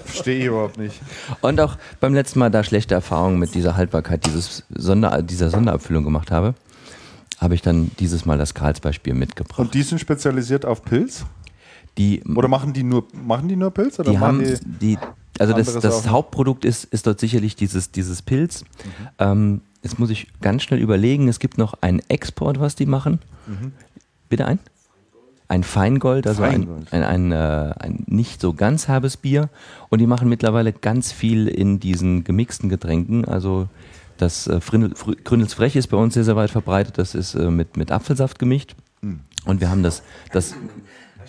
Verstehe 0.04 0.40
ich 0.40 0.44
überhaupt 0.46 0.76
nicht. 0.76 1.00
Und 1.40 1.60
auch 1.60 1.76
beim 2.00 2.14
letzten 2.14 2.40
Mal 2.40 2.50
da 2.50 2.64
schlechte 2.64 2.94
Erfahrungen 2.94 3.38
mit 3.38 3.54
dieser 3.54 3.76
Haltbarkeit 3.76 4.26
dieses 4.26 4.64
Sonder, 4.74 5.22
dieser 5.22 5.50
Sonderabfüllung 5.50 6.04
gemacht 6.04 6.30
habe, 6.30 6.54
habe 7.38 7.54
ich 7.54 7.62
dann 7.62 7.90
dieses 7.98 8.26
Mal 8.26 8.36
das 8.36 8.54
Karlsbeispiel 8.54 9.14
mitgebracht. 9.14 9.60
Und 9.60 9.74
die 9.74 9.82
sind 9.82 10.00
spezialisiert 10.00 10.66
auf 10.66 10.82
Pilz? 10.82 11.24
Die, 11.96 12.22
oder 12.24 12.48
machen 12.48 12.72
die 12.72 12.82
nur, 12.82 13.06
machen 13.12 13.48
die 13.48 13.56
nur 13.56 13.70
Pilz? 13.70 13.98
Oder 13.98 14.10
die 14.10 14.18
haben 14.18 14.44
die, 14.44 14.56
die 14.80 14.98
also 15.38 15.54
das, 15.54 15.72
das 15.74 16.08
Hauptprodukt 16.08 16.64
ist, 16.64 16.84
ist 16.84 17.06
dort 17.06 17.20
sicherlich 17.20 17.56
dieses, 17.56 17.90
dieses 17.90 18.22
Pilz. 18.22 18.62
Mhm. 18.62 19.08
Ähm, 19.18 19.60
jetzt 19.82 19.98
muss 19.98 20.10
ich 20.10 20.26
ganz 20.40 20.62
schnell 20.62 20.80
überlegen, 20.80 21.28
es 21.28 21.38
gibt 21.38 21.58
noch 21.58 21.74
einen 21.80 22.00
Export, 22.08 22.60
was 22.60 22.74
die 22.74 22.86
machen. 22.86 23.20
Mhm. 23.46 23.72
Bitte 24.28 24.46
ein? 24.46 24.58
Ein 25.46 25.62
Feingold, 25.62 26.26
also 26.26 26.42
Feingold. 26.42 26.92
ein, 26.92 27.02
ein, 27.02 27.32
ein, 27.32 27.32
äh, 27.32 27.74
ein, 27.78 28.04
nicht 28.06 28.40
so 28.40 28.52
ganz 28.52 28.88
herbes 28.88 29.16
Bier. 29.16 29.48
Und 29.88 30.00
die 30.00 30.06
machen 30.06 30.28
mittlerweile 30.28 30.72
ganz 30.72 31.12
viel 31.12 31.48
in 31.48 31.80
diesen 31.80 32.24
gemixten 32.24 32.68
Getränken. 32.68 33.24
Also 33.24 33.68
das 34.18 34.46
äh, 34.46 34.60
Gründelsfrech 34.60 35.76
ist 35.76 35.86
bei 35.86 35.96
uns 35.96 36.14
sehr, 36.14 36.24
sehr 36.24 36.36
weit 36.36 36.50
verbreitet. 36.50 36.98
Das 36.98 37.14
ist 37.14 37.34
äh, 37.34 37.50
mit, 37.50 37.76
mit 37.76 37.90
Apfelsaft 37.90 38.38
gemischt. 38.38 38.74
Mhm. 39.00 39.20
Und 39.46 39.60
wir 39.60 39.70
haben 39.70 39.82
das, 39.82 40.02
das 40.32 40.54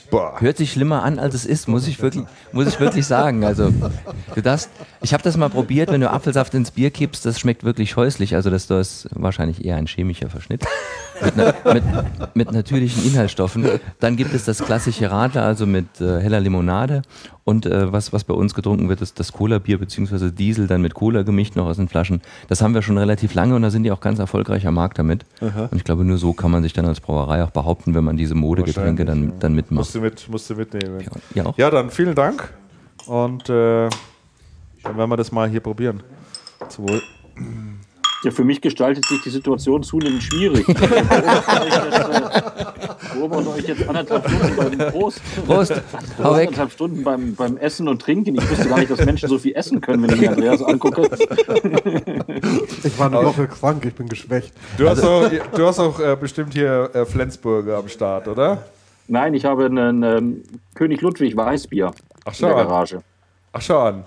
Boah. 0.10 0.40
Hört 0.40 0.58
sich 0.58 0.72
schlimmer 0.72 1.04
an, 1.04 1.20
als 1.20 1.36
es 1.36 1.46
ist, 1.46 1.68
muss 1.68 1.88
ich 1.88 2.02
wirklich, 2.02 2.26
muss 2.52 2.68
ich 2.68 2.80
wirklich 2.80 3.06
sagen. 3.06 3.44
Also, 3.44 3.72
du 4.34 4.42
darfst, 4.42 4.70
ich 5.02 5.14
habe 5.14 5.24
das 5.24 5.38
mal 5.38 5.50
probiert, 5.50 5.92
wenn 5.92 6.02
du 6.02 6.10
Apfelsaft 6.10 6.54
ins 6.54 6.72
Bier 6.72 6.90
kippst, 6.90 7.26
das 7.26 7.40
schmeckt 7.40 7.64
wirklich 7.64 7.92
scheußlich. 7.92 8.36
Also, 8.36 8.50
das, 8.50 8.68
das 8.68 9.06
ist 9.06 9.10
wahrscheinlich 9.12 9.64
eher 9.64 9.76
ein 9.76 9.88
chemischer 9.88 10.30
Verschnitt 10.30 10.66
mit, 11.22 11.66
mit, 11.74 11.84
mit, 12.36 12.52
natürlichen 12.52 13.06
Inhaltsstoffen. 13.06 13.66
Dann 14.00 14.16
gibt 14.16 14.34
es 14.34 14.46
das 14.46 14.60
klassische 14.60 15.12
Radler, 15.12 15.44
also 15.44 15.66
mit 15.66 16.02
äh, 16.02 16.20
heller 16.20 16.40
Limonade. 16.40 17.02
Und 17.44 17.66
äh, 17.66 17.92
was, 17.92 18.14
was 18.14 18.24
bei 18.24 18.34
uns 18.34 18.54
getrunken 18.54 18.90
wird, 18.90 19.02
ist 19.02 19.20
das 19.20 19.34
Cola-Bier 19.34 19.80
bzw. 19.80 20.30
Diesel 20.32 20.68
dann 20.68 20.82
mit 20.82 20.94
Cola 20.94 21.24
gemischt 21.24 21.56
noch 21.56 21.66
aus 21.66 21.78
den 21.78 21.88
Flaschen. 21.88 22.22
Das 22.48 22.62
haben 22.62 22.74
wir 22.74 22.82
schon 22.82 22.98
relativ 22.98 23.34
lange 23.34 23.56
und 23.56 23.64
da 23.64 23.72
sind 23.72 23.84
die 23.84 23.92
auch 23.92 24.02
ganz 24.02 24.20
erfolgreich 24.20 24.68
am 24.68 24.76
Markt 24.76 25.00
damit. 25.00 25.26
Aha. 25.42 25.68
Und 25.72 25.78
ich 25.78 25.84
glaube, 25.84 26.06
nur 26.06 26.18
so 26.18 26.34
kann 26.34 26.52
man 26.52 26.62
sich 26.64 26.74
dann 26.74 26.86
als 26.86 27.00
Brauerei 27.00 27.44
auch 27.44 27.52
behaupten, 27.52 27.96
wenn 27.96 28.04
man 28.04 28.18
diese 28.18 28.36
Modegetränke 28.36 29.06
dann, 29.06 29.34
dann 29.40 29.56
mitmacht. 29.56 29.80
Musst 29.80 29.96
du, 29.96 30.02
mit, 30.02 30.30
musst 30.30 30.50
du 30.50 30.56
mitnehmen. 30.56 31.04
Ja, 31.34 31.54
ja 31.58 31.70
dann 31.72 31.90
vielen 31.90 32.14
Dank 32.16 32.54
und 33.08 33.50
äh, 33.50 33.90
dann 34.84 34.98
werden 34.98 35.10
wir 35.10 35.18
das 35.18 35.32
mal 35.32 35.50
hier 35.50 35.62
probieren. 35.62 36.04
Zum 36.70 36.88
Wohl. 36.88 37.02
Ja, 38.24 38.32
für 38.32 38.44
mich 38.44 38.60
gestaltet 38.60 39.06
sich 39.06 39.22
die 39.22 39.30
Situation 39.30 39.82
zunehmend 39.82 40.22
schwierig. 40.22 40.66
Beobachte 43.14 43.50
euch 43.52 43.66
jetzt 43.66 43.88
anderthalb 43.88 44.30
Stunden 44.30 44.56
beim 44.58 44.78
Prost. 44.92 45.22
Prost. 45.46 45.82
Hau 46.22 46.36
weg. 46.36 46.50
Anderthalb 46.50 46.72
Stunden 46.74 47.04
beim, 47.04 47.34
beim 47.36 47.56
Essen 47.58 47.88
und 47.88 48.02
Trinken. 48.02 48.36
Ich 48.36 48.52
wusste 48.52 48.68
gar 48.68 48.80
nicht, 48.80 48.92
dass 48.92 49.06
Menschen 49.06 49.30
so 49.30 49.38
viel 49.40 49.56
essen 49.56 49.80
können, 49.80 50.04
wenn 50.04 50.16
ich 50.16 50.22
mir 50.22 50.32
Andreas 50.32 50.62
angucke. 50.62 51.10
Ich 52.84 53.00
war 53.00 53.08
eine 53.08 53.26
Woche 53.26 53.48
krank, 53.48 53.86
ich 53.86 53.96
bin 53.96 54.10
geschwächt. 54.10 54.54
Du 54.78 54.90
hast 54.90 55.02
auch, 55.04 55.30
du 55.30 55.66
hast 55.66 55.80
auch 55.80 56.00
äh, 56.00 56.18
bestimmt 56.20 56.54
hier 56.54 56.90
äh, 56.94 57.06
Flensburger 57.06 57.78
am 57.78 57.88
Start, 57.88 58.28
oder? 58.28 58.66
Nein, 59.08 59.34
ich 59.34 59.46
habe 59.46 59.66
einen 59.66 60.04
ähm, 60.04 60.44
König 60.76 61.00
Ludwig 61.02 61.38
Weißbier 61.38 61.94
Ach, 62.26 62.40
in 62.40 62.46
der 62.46 62.56
Garage. 62.56 63.02
Ach 63.54 63.62
schau 63.62 63.80
an. 63.80 64.04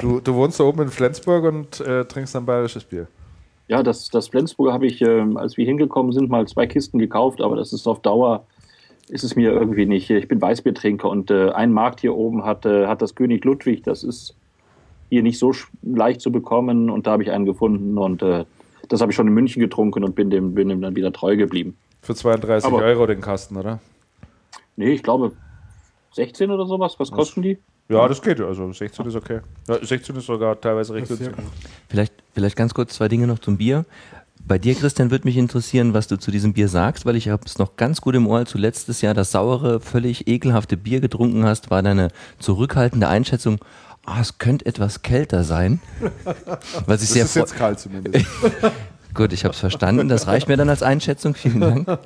Du, 0.00 0.20
du 0.20 0.34
wohnst 0.34 0.58
da 0.58 0.64
oben 0.64 0.82
in 0.82 0.88
Flensburg 0.88 1.44
und 1.44 1.80
äh, 1.80 2.04
trinkst 2.04 2.34
ein 2.34 2.44
bayerisches 2.44 2.84
Bier. 2.84 3.06
Ja, 3.68 3.82
das, 3.82 4.08
das 4.08 4.28
Flensburger 4.28 4.72
habe 4.72 4.86
ich, 4.86 5.00
äh, 5.00 5.24
als 5.36 5.56
wir 5.56 5.64
hingekommen 5.64 6.12
sind, 6.12 6.28
mal 6.28 6.46
zwei 6.46 6.66
Kisten 6.66 6.98
gekauft, 6.98 7.40
aber 7.40 7.56
das 7.56 7.72
ist 7.72 7.86
auf 7.86 8.00
Dauer, 8.00 8.46
ist 9.08 9.24
es 9.24 9.36
mir 9.36 9.52
irgendwie 9.52 9.86
nicht. 9.86 10.10
Ich 10.10 10.28
bin 10.28 10.40
Weißbiertrinker 10.40 11.08
und 11.08 11.30
äh, 11.30 11.50
ein 11.50 11.72
Markt 11.72 12.00
hier 12.00 12.14
oben 12.14 12.44
hat, 12.44 12.66
äh, 12.66 12.86
hat 12.86 13.00
das 13.00 13.14
König 13.14 13.44
Ludwig, 13.44 13.82
das 13.82 14.04
ist 14.04 14.34
hier 15.10 15.22
nicht 15.22 15.38
so 15.38 15.52
leicht 15.82 16.20
zu 16.20 16.30
bekommen 16.30 16.90
und 16.90 17.06
da 17.06 17.12
habe 17.12 17.22
ich 17.22 17.30
einen 17.30 17.44
gefunden 17.44 17.96
und 17.98 18.22
äh, 18.22 18.44
das 18.88 19.00
habe 19.00 19.12
ich 19.12 19.16
schon 19.16 19.28
in 19.28 19.34
München 19.34 19.60
getrunken 19.60 20.04
und 20.04 20.14
bin 20.14 20.30
dem, 20.30 20.54
bin 20.54 20.68
dem 20.68 20.80
dann 20.82 20.96
wieder 20.96 21.12
treu 21.12 21.36
geblieben. 21.36 21.76
Für 22.02 22.14
32 22.14 22.70
aber, 22.70 22.82
Euro 22.82 23.06
den 23.06 23.20
Kasten, 23.20 23.56
oder? 23.56 23.80
Nee, 24.76 24.90
ich 24.90 25.02
glaube 25.02 25.32
16 26.12 26.50
oder 26.50 26.66
sowas? 26.66 26.96
Was 26.98 27.10
kosten 27.10 27.42
die? 27.42 27.58
Ja, 27.88 28.08
das 28.08 28.22
geht. 28.22 28.40
Also 28.40 28.72
16 28.72 29.06
ist 29.06 29.14
okay. 29.14 29.40
Ja, 29.68 29.84
16 29.84 30.16
ist 30.16 30.26
sogar 30.26 30.58
teilweise 30.60 30.94
recht 30.94 31.08
günstig. 31.08 31.30
Vielleicht, 31.88 32.14
vielleicht 32.32 32.56
ganz 32.56 32.72
kurz 32.72 32.94
zwei 32.94 33.08
Dinge 33.08 33.26
noch 33.26 33.38
zum 33.38 33.58
Bier. 33.58 33.84
Bei 34.46 34.58
dir, 34.58 34.74
Christian, 34.74 35.10
würde 35.10 35.26
mich 35.26 35.38
interessieren, 35.38 35.94
was 35.94 36.06
du 36.06 36.18
zu 36.18 36.30
diesem 36.30 36.52
Bier 36.52 36.68
sagst, 36.68 37.06
weil 37.06 37.16
ich 37.16 37.28
habe 37.28 37.44
es 37.46 37.58
noch 37.58 37.76
ganz 37.76 38.00
gut 38.02 38.14
im 38.14 38.26
Ohr, 38.26 38.38
als 38.38 38.52
du 38.52 38.58
letztes 38.58 39.00
Jahr 39.00 39.14
das 39.14 39.30
saure, 39.30 39.80
völlig 39.80 40.28
ekelhafte 40.28 40.76
Bier 40.76 41.00
getrunken 41.00 41.44
hast, 41.44 41.70
war 41.70 41.82
deine 41.82 42.08
zurückhaltende 42.38 43.08
Einschätzung, 43.08 43.58
oh, 44.06 44.20
es 44.20 44.36
könnte 44.36 44.66
etwas 44.66 45.00
kälter 45.00 45.44
sein. 45.44 45.80
Was 46.86 47.02
ich 47.02 47.08
das 47.08 47.12
sehr 47.12 47.24
ist 47.24 47.36
jetzt 47.36 47.56
kalt 47.56 47.78
zumindest. 47.80 48.26
gut, 49.14 49.32
ich 49.32 49.44
habe 49.44 49.54
es 49.54 49.60
verstanden. 49.60 50.08
Das 50.08 50.26
reicht 50.26 50.48
mir 50.48 50.58
dann 50.58 50.68
als 50.68 50.82
Einschätzung. 50.82 51.34
Vielen 51.34 51.60
Dank. 51.60 51.98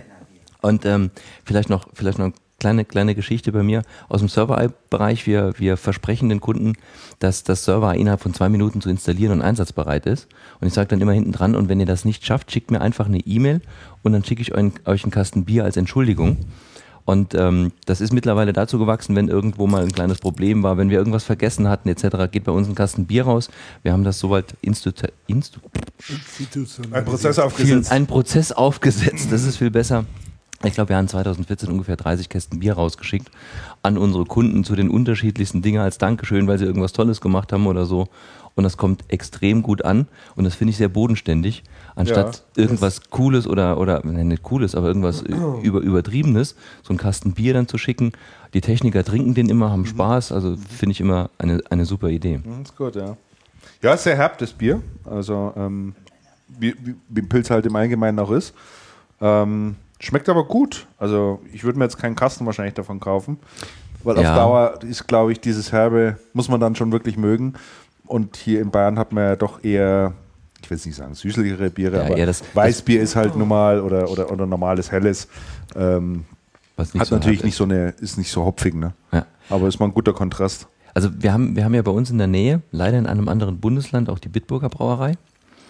Und 0.62 0.86
ähm, 0.86 1.10
vielleicht 1.44 1.68
noch, 1.68 1.88
vielleicht 1.92 2.18
noch 2.18 2.26
ein 2.26 2.34
kleine, 2.66 2.84
kleine 2.84 3.14
Geschichte 3.14 3.52
bei 3.52 3.62
mir 3.62 3.82
aus 4.08 4.20
dem 4.20 4.28
Server-Bereich. 4.28 5.26
Wir, 5.26 5.54
wir 5.56 5.76
versprechen 5.76 6.28
den 6.28 6.40
Kunden, 6.40 6.72
dass 7.20 7.44
das 7.44 7.64
Server 7.64 7.94
innerhalb 7.94 8.20
von 8.20 8.34
zwei 8.34 8.48
Minuten 8.48 8.80
zu 8.80 8.90
installieren 8.90 9.34
und 9.34 9.42
einsatzbereit 9.42 10.04
ist. 10.06 10.26
Und 10.60 10.66
ich 10.66 10.74
sage 10.74 10.88
dann 10.88 11.00
immer 11.00 11.12
hinten 11.12 11.30
dran, 11.30 11.54
und 11.54 11.68
wenn 11.68 11.78
ihr 11.78 11.86
das 11.86 12.04
nicht 12.04 12.26
schafft, 12.26 12.50
schickt 12.50 12.72
mir 12.72 12.80
einfach 12.80 13.06
eine 13.06 13.20
E-Mail 13.20 13.60
und 14.02 14.12
dann 14.12 14.24
schicke 14.24 14.42
ich 14.42 14.52
euch, 14.52 14.72
euch 14.84 15.04
einen 15.04 15.12
Kasten 15.12 15.44
Bier 15.44 15.62
als 15.62 15.76
Entschuldigung. 15.76 16.38
Und 17.04 17.36
ähm, 17.36 17.70
das 17.84 18.00
ist 18.00 18.12
mittlerweile 18.12 18.52
dazu 18.52 18.80
gewachsen, 18.80 19.14
wenn 19.14 19.28
irgendwo 19.28 19.68
mal 19.68 19.84
ein 19.84 19.92
kleines 19.92 20.18
Problem 20.18 20.64
war, 20.64 20.76
wenn 20.76 20.90
wir 20.90 20.98
irgendwas 20.98 21.22
vergessen 21.22 21.68
hatten 21.68 21.88
etc., 21.88 22.28
geht 22.32 22.42
bei 22.42 22.50
uns 22.50 22.66
ein 22.66 22.74
Kasten 22.74 23.06
Bier 23.06 23.26
raus. 23.26 23.48
Wir 23.84 23.92
haben 23.92 24.02
das 24.02 24.18
soweit 24.18 24.56
institu 24.60 25.06
institu 25.28 25.60
ein 26.90 27.04
Prozess 27.04 27.38
aufgesetzt. 27.38 27.92
Ein 27.92 28.08
Prozess 28.08 28.50
aufgesetzt, 28.50 29.28
das 29.30 29.44
ist 29.44 29.56
viel 29.58 29.70
besser. 29.70 30.04
Ich 30.64 30.74
glaube, 30.74 30.88
wir 30.88 30.96
haben 30.96 31.08
2014 31.08 31.70
ungefähr 31.70 31.96
30 31.96 32.28
Kästen 32.28 32.60
Bier 32.60 32.74
rausgeschickt 32.74 33.30
an 33.82 33.98
unsere 33.98 34.24
Kunden 34.24 34.64
zu 34.64 34.74
den 34.74 34.88
unterschiedlichsten 34.88 35.60
Dingen 35.62 35.80
als 35.80 35.98
Dankeschön, 35.98 36.46
weil 36.46 36.58
sie 36.58 36.64
irgendwas 36.64 36.92
Tolles 36.92 37.20
gemacht 37.20 37.52
haben 37.52 37.66
oder 37.66 37.84
so. 37.84 38.08
Und 38.54 38.64
das 38.64 38.78
kommt 38.78 39.04
extrem 39.08 39.62
gut 39.62 39.84
an 39.84 40.08
und 40.34 40.44
das 40.44 40.54
finde 40.54 40.70
ich 40.70 40.78
sehr 40.78 40.88
bodenständig. 40.88 41.62
Anstatt 41.94 42.44
ja, 42.56 42.62
irgendwas 42.62 43.10
Cooles 43.10 43.46
oder, 43.46 43.78
oder 43.78 44.04
nicht 44.06 44.42
Cooles, 44.42 44.74
aber 44.74 44.86
irgendwas 44.86 45.20
über, 45.62 45.80
Übertriebenes, 45.80 46.56
so 46.82 46.88
einen 46.88 46.98
Kasten 46.98 47.32
Bier 47.32 47.52
dann 47.52 47.68
zu 47.68 47.76
schicken. 47.76 48.12
Die 48.54 48.62
Techniker 48.62 49.04
trinken 49.04 49.34
den 49.34 49.50
immer, 49.50 49.70
haben 49.70 49.82
mhm. 49.82 49.86
Spaß. 49.86 50.32
Also 50.32 50.56
finde 50.56 50.92
ich 50.92 51.00
immer 51.02 51.28
eine, 51.36 51.60
eine 51.68 51.84
super 51.84 52.08
Idee. 52.08 52.38
Mhm, 52.38 52.62
ist 52.62 52.74
gut, 52.74 52.96
ja. 52.96 53.18
Ja, 53.82 53.94
sehr 53.98 54.16
herb, 54.16 54.38
das 54.38 54.54
Bier. 54.54 54.82
Also, 55.04 55.52
ähm, 55.54 55.94
wie, 56.48 56.74
wie, 56.82 56.94
wie 57.08 57.22
Pilz 57.22 57.50
halt 57.50 57.66
im 57.66 57.76
Allgemeinen 57.76 58.18
auch 58.18 58.30
ist. 58.30 58.54
Ähm, 59.20 59.76
Schmeckt 59.98 60.28
aber 60.28 60.44
gut. 60.44 60.86
Also 60.98 61.40
ich 61.52 61.64
würde 61.64 61.78
mir 61.78 61.84
jetzt 61.84 61.98
keinen 61.98 62.16
Kasten 62.16 62.44
wahrscheinlich 62.46 62.74
davon 62.74 63.00
kaufen, 63.00 63.38
weil 64.04 64.20
ja. 64.20 64.30
auf 64.30 64.36
Dauer 64.36 64.78
ist, 64.82 65.06
glaube 65.06 65.32
ich, 65.32 65.40
dieses 65.40 65.72
Herbe, 65.72 66.18
muss 66.32 66.48
man 66.48 66.60
dann 66.60 66.74
schon 66.74 66.92
wirklich 66.92 67.16
mögen. 67.16 67.54
Und 68.06 68.36
hier 68.36 68.60
in 68.60 68.70
Bayern 68.70 68.98
hat 68.98 69.12
man 69.12 69.24
ja 69.24 69.36
doch 69.36 69.64
eher, 69.64 70.12
ich 70.62 70.70
will 70.70 70.76
es 70.76 70.86
nicht 70.86 70.96
sagen, 70.96 71.14
süßlichere 71.14 71.70
Biere, 71.70 71.96
ja, 71.96 72.04
aber 72.04 72.26
das, 72.26 72.42
Weißbier 72.54 73.00
das, 73.00 73.10
ist 73.10 73.16
halt 73.16 73.36
normal 73.36 73.80
oder, 73.80 74.10
oder, 74.10 74.30
oder 74.30 74.46
normales 74.46 74.92
Helles. 74.92 75.28
Ähm, 75.74 76.24
hat 76.76 76.88
so 76.88 77.14
natürlich 77.14 77.42
nicht 77.42 77.56
so 77.56 77.64
eine, 77.64 77.94
ist 78.00 78.18
nicht 78.18 78.30
so 78.30 78.44
hopfig, 78.44 78.74
ne? 78.74 78.92
Ja. 79.12 79.26
Aber 79.48 79.66
ist 79.66 79.80
mal 79.80 79.86
ein 79.86 79.94
guter 79.94 80.12
Kontrast. 80.12 80.68
Also 80.94 81.10
wir 81.18 81.32
haben, 81.32 81.56
wir 81.56 81.64
haben 81.64 81.74
ja 81.74 81.82
bei 81.82 81.90
uns 81.90 82.10
in 82.10 82.18
der 82.18 82.26
Nähe, 82.26 82.62
leider 82.70 82.98
in 82.98 83.06
einem 83.06 83.28
anderen 83.28 83.60
Bundesland, 83.60 84.08
auch 84.08 84.18
die 84.18 84.28
Bitburger 84.28 84.68
Brauerei. 84.68 85.14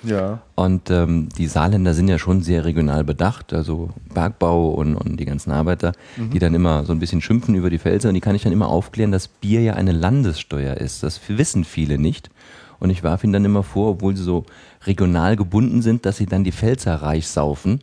Ja. 0.07 0.41
Und 0.55 0.91
ähm, 0.91 1.28
die 1.37 1.47
Saarländer 1.47 1.93
sind 1.93 2.09
ja 2.09 2.19
schon 2.19 2.43
sehr 2.43 2.65
regional 2.65 3.05
bedacht, 3.05 3.53
also 3.53 3.91
Bergbau 4.15 4.70
und, 4.70 4.95
und 4.95 5.19
die 5.19 5.24
ganzen 5.24 5.51
Arbeiter, 5.51 5.93
mhm. 6.16 6.31
die 6.31 6.39
dann 6.39 6.55
immer 6.55 6.85
so 6.85 6.93
ein 6.93 6.99
bisschen 6.99 7.20
schimpfen 7.20 7.55
über 7.55 7.70
die 7.70 7.78
Felser 7.78 8.09
und 8.09 8.15
die 8.15 8.20
kann 8.20 8.35
ich 8.35 8.43
dann 8.43 8.53
immer 8.53 8.69
aufklären, 8.69 9.12
dass 9.12 9.28
Bier 9.28 9.62
ja 9.62 9.74
eine 9.74 9.93
Landessteuer 9.93 10.77
ist. 10.77 11.03
Das 11.03 11.20
wissen 11.28 11.65
viele 11.65 11.99
nicht. 11.99 12.31
Und 12.78 12.90
ich 12.90 13.03
warf 13.03 13.24
ihnen 13.24 13.32
dann 13.32 13.44
immer 13.44 13.62
vor, 13.62 13.93
obwohl 13.93 14.16
sie 14.16 14.23
so 14.23 14.44
regional 14.86 15.36
gebunden 15.36 15.82
sind, 15.82 16.07
dass 16.07 16.16
sie 16.16 16.27
dann 16.27 16.44
die 16.44 16.53
Pfälzer 16.53 16.94
reich 16.97 17.28
saufen. 17.28 17.81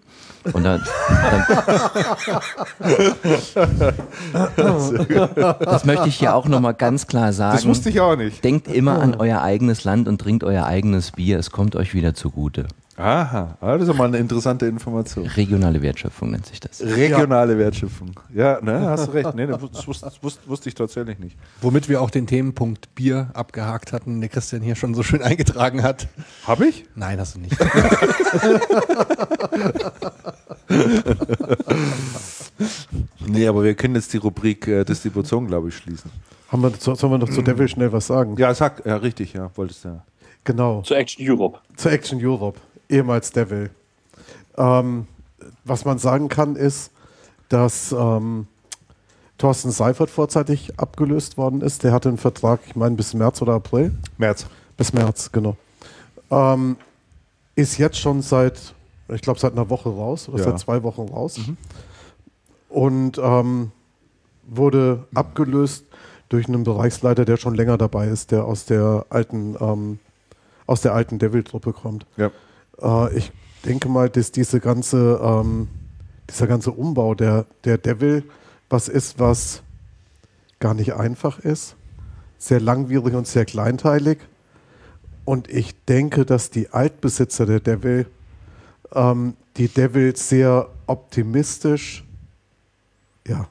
Und 0.52 0.64
dann, 0.64 0.84
dann 1.10 1.46
das 5.60 5.86
möchte 5.86 6.10
ich 6.10 6.16
hier 6.16 6.36
auch 6.36 6.48
nochmal 6.48 6.74
ganz 6.74 7.08
klar 7.08 7.32
sagen. 7.32 7.56
Das 7.56 7.66
wusste 7.66 7.90
ich 7.90 8.02
auch 8.02 8.16
nicht. 8.16 8.44
Denkt 8.44 8.68
immer 8.68 9.02
an 9.02 9.16
euer 9.16 9.42
eigenes 9.42 9.84
Land 9.86 10.08
und 10.08 10.20
trinkt 10.20 10.44
euer 10.44 10.66
eigenes 10.66 11.12
Bier. 11.12 11.40
Es 11.40 11.52
kommt 11.52 11.76
euch 11.76 11.94
wieder 11.94 12.14
zugute. 12.14 12.68
Aha, 12.96 13.58
ah, 13.60 13.78
das 13.78 13.90
ist 13.90 13.98
mal 13.98 14.06
eine 14.06 14.18
interessante 14.18 14.68
Information. 14.68 15.26
Regionale 15.26 15.82
Wertschöpfung 15.82 16.30
nennt 16.30 16.46
sich 16.46 16.60
das. 16.60 16.80
Regionale 16.80 17.54
ja. 17.54 17.60
Wertschöpfung. 17.60 18.12
Ja, 18.34 18.60
ne, 18.62 18.82
hast 18.82 19.08
du 19.08 19.12
recht. 19.14 19.34
Nee, 19.34 19.48
das 19.48 19.60
wusste, 19.88 20.12
wusste, 20.22 20.48
wusste 20.48 20.70
ich 20.70 20.76
tatsächlich 20.76 21.18
nicht. 21.18 21.36
Womit 21.62 21.90
wir 21.90 22.02
auch 22.02 22.12
den 22.12 22.28
Themenpunkt 22.28 22.94
Bier 22.94 23.32
abgehakt 23.34 23.94
hatten, 23.94 24.22
der 24.22 24.30
Christian 24.30 24.62
hier 24.62 24.76
schon 24.76 24.94
so 24.94 25.02
schön 25.02 25.24
eingetragen 25.24 25.82
hat. 25.82 26.08
Hab 26.46 26.62
ich? 26.62 26.86
Nein, 26.94 27.20
hast 27.20 27.34
du 27.36 27.40
nicht. 27.40 27.58
nee, 33.26 33.48
aber 33.48 33.64
wir 33.64 33.74
können 33.74 33.96
jetzt 33.96 34.14
die 34.14 34.18
Rubrik 34.18 34.68
äh, 34.68 34.84
Distribution, 34.84 35.48
glaube 35.48 35.70
ich, 35.70 35.78
schließen. 35.78 36.12
Haben 36.50 36.62
wir, 36.62 36.72
sollen 36.78 37.12
wir 37.12 37.18
noch 37.18 37.30
zu 37.30 37.42
Devil 37.42 37.68
schnell 37.68 37.92
was 37.92 38.06
sagen? 38.06 38.36
Ja, 38.38 38.54
sag, 38.54 38.86
ja, 38.86 38.98
richtig, 38.98 39.34
ja, 39.34 39.50
wolltest 39.56 39.86
du 39.86 39.90
ja. 39.90 40.04
Genau. 40.44 40.82
Zu 40.82 40.94
Action 40.94 41.26
Europe. 41.28 41.60
Zu 41.76 41.90
Action 41.90 42.20
Europe, 42.24 42.60
ehemals 42.94 43.32
Devil. 43.32 43.70
Ähm, 44.58 45.08
was 45.64 45.84
man 45.86 45.98
sagen 45.98 46.30
kann, 46.30 46.56
ist, 46.56 46.92
dass 47.50 47.92
ähm, 47.92 48.48
Thorsten 49.38 49.72
Seifert 49.72 50.10
vorzeitig 50.10 50.80
abgelöst 50.80 51.38
worden 51.38 51.62
ist. 51.62 51.84
Der 51.84 51.92
hatte 51.92 52.10
einen 52.10 52.18
Vertrag, 52.18 52.62
ich 52.68 52.76
meine, 52.76 52.96
bis 52.96 53.14
März 53.14 53.42
oder 53.42 53.54
April. 53.54 53.94
März. 54.18 54.46
Bis 54.78 54.94
März, 54.94 55.32
genau. 55.32 55.58
Ähm, 56.30 56.78
ist 57.56 57.78
jetzt 57.78 57.98
schon 57.98 58.22
seit, 58.22 58.74
ich 59.10 59.22
glaube, 59.22 59.40
seit 59.40 59.54
einer 59.54 59.70
Woche 59.70 59.90
raus 59.90 60.30
oder 60.30 60.40
ja. 60.40 60.46
seit 60.46 60.60
zwei 60.60 60.84
Wochen 60.84 61.10
raus. 61.10 61.38
Mhm. 61.38 61.58
Und 62.70 63.18
ähm, 63.18 63.72
wurde 64.48 65.06
abgelöst 65.14 65.86
durch 66.30 66.48
einen 66.48 66.64
Bereichsleiter, 66.64 67.26
der 67.26 67.38
schon 67.38 67.54
länger 67.54 67.78
dabei 67.78 68.08
ist, 68.08 68.32
der 68.32 68.46
aus 68.46 68.66
der 68.66 69.06
alten 69.10 69.56
ähm, 69.60 70.00
aus 70.66 70.82
der 70.82 70.94
alten 70.94 71.20
Devil-Truppe 71.20 71.74
kommt. 71.74 72.06
Ja. 72.18 72.32
Äh, 72.84 73.18
ich 73.18 73.32
denke 73.66 73.90
mal, 73.90 74.10
dass 74.10 74.32
diese 74.32 74.60
ganze, 74.60 75.20
ähm, 75.24 75.68
dieser 76.30 76.48
ganze 76.48 76.72
Umbau 76.72 77.16
der, 77.16 77.46
der 77.64 77.78
Devil 77.78 78.24
was 78.70 78.88
ist, 78.88 79.20
was 79.20 79.62
gar 80.60 80.74
nicht 80.74 80.94
einfach 80.94 81.40
ist, 81.40 81.76
sehr 82.38 82.60
langwierig 82.60 83.14
und 83.14 83.28
sehr 83.28 83.46
kleinteilig. 83.46 84.20
Und 85.26 85.50
ich 85.50 85.76
denke, 85.86 86.26
dass 86.26 86.50
die 86.50 86.70
Altbesitzer 86.70 87.46
der 87.46 87.60
Devil 87.60 88.08
ähm, 88.94 89.36
die 89.58 89.68
Devil 89.68 90.16
sehr 90.16 90.70
optimistisch, 90.88 92.04
ja, 93.28 93.48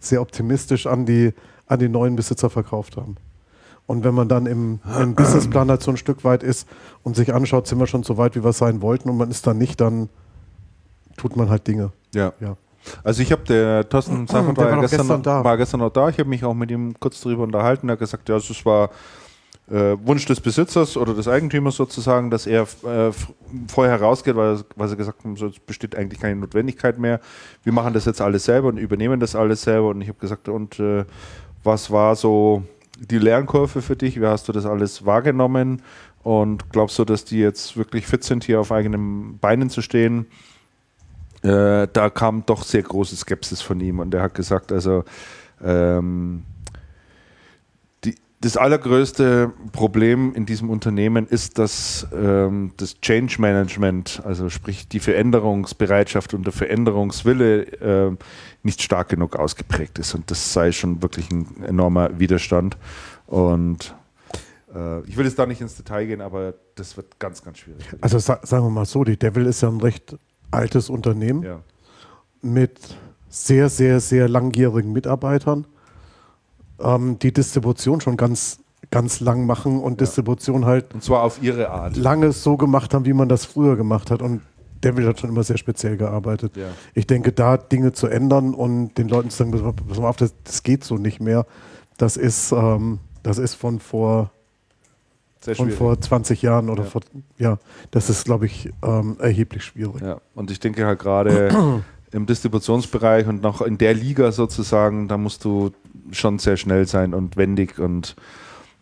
sehr 0.00 0.20
optimistisch 0.20 0.86
an 0.86 1.06
die, 1.06 1.32
an 1.66 1.78
die 1.78 1.88
neuen 1.88 2.16
Besitzer 2.16 2.50
verkauft 2.50 2.96
haben. 2.96 3.16
Und 3.86 4.02
wenn 4.02 4.14
man 4.14 4.28
dann 4.28 4.46
im, 4.46 4.80
im 4.98 5.14
Businessplan 5.14 5.68
halt 5.68 5.82
so 5.82 5.90
ein 5.90 5.98
Stück 5.98 6.24
weit 6.24 6.42
ist 6.42 6.66
und 7.02 7.16
sich 7.16 7.34
anschaut, 7.34 7.66
sind 7.66 7.78
wir 7.78 7.86
schon 7.86 8.02
so 8.02 8.16
weit, 8.16 8.34
wie 8.34 8.42
wir 8.42 8.52
sein 8.52 8.80
wollten 8.80 9.10
und 9.10 9.18
man 9.18 9.30
ist 9.30 9.46
dann 9.46 9.58
nicht, 9.58 9.80
dann 9.80 10.08
tut 11.16 11.36
man 11.36 11.50
halt 11.50 11.66
Dinge. 11.66 11.92
Ja. 12.14 12.32
ja. 12.40 12.56
Also 13.02 13.22
ich 13.22 13.30
habe 13.30 13.42
der 13.44 13.88
Thorsten 13.88 14.26
Sachen 14.28 14.56
war, 14.56 14.70
war, 14.70 14.80
gestern, 14.80 15.00
gestern 15.00 15.22
da. 15.22 15.44
war 15.44 15.56
gestern 15.56 15.80
noch 15.80 15.90
da. 15.90 16.08
Ich 16.08 16.18
habe 16.18 16.28
mich 16.28 16.44
auch 16.44 16.54
mit 16.54 16.70
ihm 16.70 16.94
kurz 16.98 17.20
darüber 17.20 17.42
unterhalten. 17.42 17.88
Er 17.88 17.92
hat 17.92 17.98
gesagt, 17.98 18.28
ja, 18.28 18.36
es 18.36 18.64
war 18.64 18.90
äh, 19.70 19.96
Wunsch 20.04 20.26
des 20.26 20.40
Besitzers 20.40 20.96
oder 20.96 21.14
des 21.14 21.28
Eigentümers 21.28 21.76
sozusagen, 21.76 22.30
dass 22.30 22.46
er 22.46 22.62
äh, 22.62 23.12
vorher 23.68 24.00
rausgeht, 24.00 24.36
weil, 24.36 24.60
weil 24.76 24.88
sie 24.88 24.96
gesagt 24.96 25.24
haben, 25.24 25.34
es 25.34 25.58
besteht 25.60 25.96
eigentlich 25.96 26.20
keine 26.20 26.36
Notwendigkeit 26.36 26.98
mehr. 26.98 27.20
Wir 27.62 27.72
machen 27.72 27.94
das 27.94 28.04
jetzt 28.04 28.20
alles 28.20 28.44
selber 28.44 28.68
und 28.68 28.78
übernehmen 28.78 29.20
das 29.20 29.34
alles 29.34 29.62
selber. 29.62 29.88
Und 29.88 30.00
ich 30.00 30.08
habe 30.08 30.18
gesagt, 30.18 30.48
und 30.48 30.78
äh, 30.80 31.04
was 31.62 31.90
war 31.90 32.14
so 32.14 32.62
die 32.98 33.18
Lernkurve 33.18 33.82
für 33.82 33.96
dich? 33.96 34.20
Wie 34.20 34.26
hast 34.26 34.48
du 34.48 34.52
das 34.52 34.66
alles 34.66 35.04
wahrgenommen? 35.04 35.82
Und 36.22 36.70
glaubst 36.70 36.98
du, 36.98 37.04
dass 37.04 37.24
die 37.24 37.38
jetzt 37.38 37.76
wirklich 37.76 38.06
fit 38.06 38.24
sind, 38.24 38.44
hier 38.44 38.60
auf 38.60 38.72
eigenen 38.72 39.38
Beinen 39.38 39.70
zu 39.70 39.82
stehen? 39.82 40.26
Äh, 41.42 41.88
da 41.92 42.10
kam 42.10 42.46
doch 42.46 42.62
sehr 42.62 42.82
große 42.82 43.16
Skepsis 43.16 43.60
von 43.60 43.80
ihm 43.80 43.98
und 43.98 44.14
er 44.14 44.22
hat 44.22 44.34
gesagt, 44.34 44.72
also 44.72 45.04
ähm, 45.62 46.44
das 48.44 48.58
allergrößte 48.58 49.52
Problem 49.72 50.34
in 50.34 50.44
diesem 50.44 50.68
Unternehmen 50.68 51.26
ist, 51.26 51.58
dass 51.58 52.06
ähm, 52.14 52.72
das 52.76 53.00
Change 53.00 53.36
Management, 53.40 54.20
also 54.24 54.50
sprich 54.50 54.86
die 54.86 55.00
Veränderungsbereitschaft 55.00 56.34
und 56.34 56.44
der 56.44 56.52
Veränderungswille 56.52 57.62
äh, 57.62 58.16
nicht 58.64 58.82
stark 58.82 59.08
genug 59.08 59.36
ausgeprägt 59.36 59.98
ist. 59.98 60.14
Und 60.14 60.30
das 60.30 60.52
sei 60.52 60.72
schon 60.72 61.02
wirklich 61.02 61.30
ein 61.30 61.62
enormer 61.64 62.18
Widerstand. 62.18 62.76
Und 63.26 63.94
äh, 64.74 65.00
ich 65.02 65.16
will 65.16 65.26
jetzt 65.26 65.38
da 65.38 65.46
nicht 65.46 65.60
ins 65.60 65.76
Detail 65.76 66.06
gehen, 66.06 66.20
aber 66.20 66.54
das 66.74 66.96
wird 66.96 67.18
ganz, 67.18 67.42
ganz 67.42 67.58
schwierig. 67.58 67.84
Also 68.00 68.18
sa 68.18 68.40
sagen 68.42 68.64
wir 68.64 68.70
mal 68.70 68.86
so, 68.86 69.04
die 69.04 69.18
Devil 69.18 69.46
ist 69.46 69.60
ja 69.60 69.68
ein 69.68 69.80
recht 69.80 70.16
altes 70.50 70.88
Unternehmen 70.88 71.42
ja. 71.42 71.60
mit 72.42 72.78
sehr, 73.28 73.68
sehr, 73.68 74.00
sehr 74.00 74.28
langjährigen 74.28 74.92
Mitarbeitern 74.92 75.66
ähm, 76.80 77.18
die 77.18 77.32
Distribution 77.32 78.00
schon 78.00 78.16
ganz, 78.16 78.58
ganz 78.90 79.20
lang 79.20 79.46
machen 79.46 79.80
und 79.80 79.92
ja. 79.92 80.06
Distribution 80.06 80.64
halt. 80.64 80.94
Und 80.94 81.02
zwar 81.02 81.22
auf 81.22 81.42
ihre 81.42 81.70
Art. 81.70 81.96
Lange 81.96 82.32
so 82.32 82.56
gemacht 82.56 82.94
haben, 82.94 83.04
wie 83.04 83.12
man 83.12 83.28
das 83.28 83.44
früher 83.44 83.76
gemacht 83.76 84.10
hat. 84.10 84.22
Und 84.22 84.42
Devil 84.84 85.06
hat 85.06 85.20
schon 85.20 85.30
immer 85.30 85.42
sehr 85.42 85.58
speziell 85.58 85.96
gearbeitet. 85.96 86.56
Ja. 86.56 86.66
Ich 86.94 87.06
denke, 87.06 87.32
da 87.32 87.56
Dinge 87.56 87.92
zu 87.92 88.06
ändern 88.06 88.54
und 88.54 88.98
den 88.98 89.08
Leuten 89.08 89.30
zu 89.30 89.38
sagen, 89.38 89.74
pass 89.88 89.98
mal 89.98 90.08
auf, 90.08 90.16
das, 90.16 90.34
das 90.44 90.62
geht 90.62 90.84
so 90.84 90.96
nicht 90.96 91.20
mehr, 91.20 91.46
das 91.98 92.16
ist, 92.16 92.52
ähm, 92.52 92.98
das 93.22 93.38
ist 93.38 93.54
von 93.54 93.80
vor 93.80 94.30
von 95.52 95.70
vor 95.70 96.00
20 96.00 96.40
Jahren 96.40 96.70
oder 96.70 96.84
ja. 96.84 96.88
vor, 96.88 97.02
ja, 97.36 97.58
das 97.90 98.08
ist, 98.08 98.24
glaube 98.24 98.46
ich, 98.46 98.70
ähm, 98.82 99.16
erheblich 99.18 99.62
schwierig. 99.62 100.00
Ja, 100.00 100.18
und 100.34 100.50
ich 100.50 100.58
denke 100.58 100.86
halt 100.86 100.98
gerade 100.98 101.82
im 102.12 102.26
Distributionsbereich 102.26 103.26
und 103.26 103.42
noch 103.42 103.60
in 103.60 103.76
der 103.76 103.92
Liga 103.92 104.32
sozusagen, 104.32 105.08
da 105.08 105.18
musst 105.18 105.44
du 105.44 105.72
schon 106.12 106.38
sehr 106.38 106.56
schnell 106.56 106.86
sein 106.86 107.12
und 107.12 107.36
wendig 107.36 107.78
und 107.78 108.16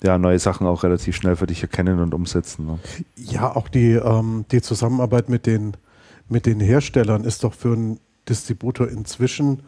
ja, 0.03 0.19
neue 0.19 0.39
Sachen 0.39 0.67
auch 0.67 0.83
relativ 0.83 1.17
schnell 1.17 1.37
für 1.37 1.47
dich 1.47 1.63
erkennen 1.63 2.01
und 2.01 2.13
umsetzen. 2.13 2.67
Ne? 2.67 2.79
Ja, 3.17 3.55
auch 3.57 3.69
die, 3.69 3.93
ähm, 3.93 4.45
die 4.51 4.61
Zusammenarbeit 4.61 5.29
mit 5.29 5.47
den, 5.47 5.77
mit 6.33 6.47
den 6.47 6.59
Herstellern 6.59 7.25
ist 7.25 7.45
doch 7.45 7.55
für 7.55 7.75
einen 7.75 8.01
Distributor 8.29 8.89
inzwischen 8.89 9.63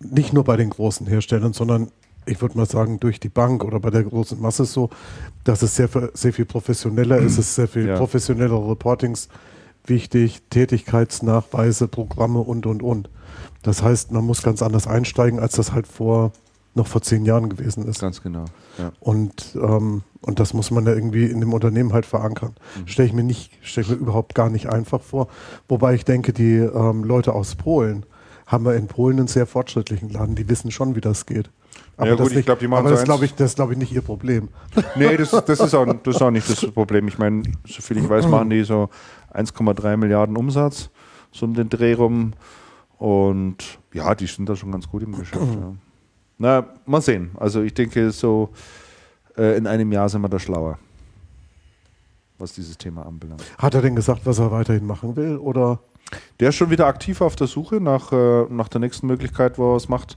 nicht 0.00 0.32
nur 0.32 0.44
bei 0.44 0.56
den 0.56 0.70
großen 0.70 1.06
Herstellern, 1.06 1.54
sondern 1.54 1.90
ich 2.26 2.42
würde 2.42 2.58
mal 2.58 2.66
sagen, 2.66 3.00
durch 3.00 3.20
die 3.20 3.28
Bank 3.28 3.64
oder 3.64 3.80
bei 3.80 3.90
der 3.90 4.02
großen 4.02 4.40
Masse 4.40 4.64
so, 4.64 4.90
dass 5.44 5.62
es 5.62 5.76
sehr, 5.76 5.88
sehr 6.12 6.32
viel 6.32 6.44
professioneller 6.44 7.18
ist, 7.18 7.32
es 7.32 7.38
ist 7.38 7.54
sehr 7.54 7.68
viel 7.68 7.86
ja. 7.86 7.96
professionellere 7.96 8.70
Reportings 8.70 9.28
wichtig, 9.86 10.42
Tätigkeitsnachweise, 10.50 11.86
Programme 11.86 12.40
und, 12.40 12.66
und, 12.66 12.82
und. 12.82 13.08
Das 13.62 13.82
heißt, 13.82 14.10
man 14.10 14.24
muss 14.24 14.42
ganz 14.42 14.60
anders 14.60 14.86
einsteigen, 14.86 15.38
als 15.38 15.54
das 15.54 15.72
halt 15.72 15.86
vor 15.86 16.32
noch 16.76 16.86
vor 16.86 17.02
zehn 17.02 17.24
Jahren 17.24 17.48
gewesen 17.48 17.86
ist. 17.86 18.00
Ganz 18.00 18.22
genau. 18.22 18.44
Ja. 18.78 18.92
Und, 19.00 19.56
ähm, 19.56 20.02
und 20.20 20.38
das 20.38 20.54
muss 20.54 20.70
man 20.70 20.86
ja 20.86 20.92
irgendwie 20.92 21.24
in 21.24 21.40
dem 21.40 21.52
Unternehmen 21.52 21.92
halt 21.92 22.06
verankern. 22.06 22.54
Mhm. 22.78 22.86
Stelle 22.86 23.08
ich 23.08 23.14
mir 23.14 23.24
nicht, 23.24 23.52
stelle 23.62 23.86
ich 23.86 23.92
mir 23.92 23.98
überhaupt 23.98 24.34
gar 24.34 24.50
nicht 24.50 24.68
einfach 24.68 25.00
vor. 25.00 25.28
Wobei 25.68 25.94
ich 25.94 26.04
denke, 26.04 26.32
die 26.32 26.56
ähm, 26.56 27.04
Leute 27.04 27.32
aus 27.32 27.54
Polen 27.54 28.04
haben 28.46 28.64
wir 28.64 28.76
in 28.76 28.86
Polen 28.86 29.18
einen 29.18 29.28
sehr 29.28 29.46
fortschrittlichen 29.46 30.10
Laden. 30.10 30.36
Die 30.36 30.48
wissen 30.48 30.70
schon, 30.70 30.94
wie 30.94 31.00
das 31.00 31.26
geht. 31.26 31.50
Aber 31.96 32.08
ja, 32.08 32.14
gut, 32.14 32.28
nicht, 32.28 32.36
ich 32.36 32.44
glaube, 32.44 32.60
die 32.60 32.68
machen 32.68 32.80
aber 32.80 32.90
das 32.90 33.04
glaube 33.04 33.24
ich, 33.24 33.34
das 33.34 33.54
glaube 33.54 33.72
ich 33.72 33.78
nicht 33.78 33.92
ihr 33.92 34.02
Problem. 34.02 34.48
Nee, 34.96 35.16
das, 35.16 35.30
das, 35.30 35.60
ist 35.60 35.74
auch, 35.74 35.86
das 35.86 36.16
ist 36.16 36.22
auch 36.22 36.30
nicht 36.30 36.48
das 36.48 36.70
Problem. 36.72 37.08
Ich 37.08 37.18
meine, 37.18 37.42
soviel 37.66 37.98
ich 37.98 38.08
weiß, 38.08 38.28
machen 38.28 38.50
die 38.50 38.64
so 38.64 38.90
1,3 39.34 39.96
Milliarden 39.96 40.36
Umsatz, 40.36 40.90
so 41.32 41.46
um 41.46 41.54
den 41.54 41.70
Dreh 41.70 41.94
rum. 41.94 42.34
Und 42.98 43.78
ja, 43.92 44.14
die 44.14 44.26
sind 44.26 44.48
da 44.48 44.56
schon 44.56 44.72
ganz 44.72 44.88
gut 44.88 45.02
im 45.02 45.12
Geschäft. 45.12 45.42
ja. 45.42 45.72
Na, 46.38 46.66
mal 46.84 47.00
sehen. 47.00 47.30
Also 47.36 47.62
ich 47.62 47.74
denke, 47.74 48.10
so 48.10 48.50
äh, 49.36 49.56
in 49.56 49.66
einem 49.66 49.90
Jahr 49.92 50.08
sind 50.08 50.20
wir 50.20 50.28
da 50.28 50.38
schlauer, 50.38 50.78
was 52.38 52.52
dieses 52.52 52.76
Thema 52.76 53.06
anbelangt. 53.06 53.42
Hat 53.58 53.74
er 53.74 53.82
denn 53.82 53.96
gesagt, 53.96 54.22
was 54.24 54.38
er 54.38 54.50
weiterhin 54.50 54.86
machen 54.86 55.16
will? 55.16 55.36
Oder? 55.36 55.80
Der 56.38 56.50
ist 56.50 56.56
schon 56.56 56.70
wieder 56.70 56.86
aktiv 56.86 57.20
auf 57.20 57.36
der 57.36 57.46
Suche 57.46 57.80
nach, 57.80 58.12
äh, 58.12 58.44
nach 58.50 58.68
der 58.68 58.80
nächsten 58.80 59.06
Möglichkeit, 59.06 59.58
wo 59.58 59.74
er 59.74 59.76
es 59.76 59.88
macht. 59.88 60.16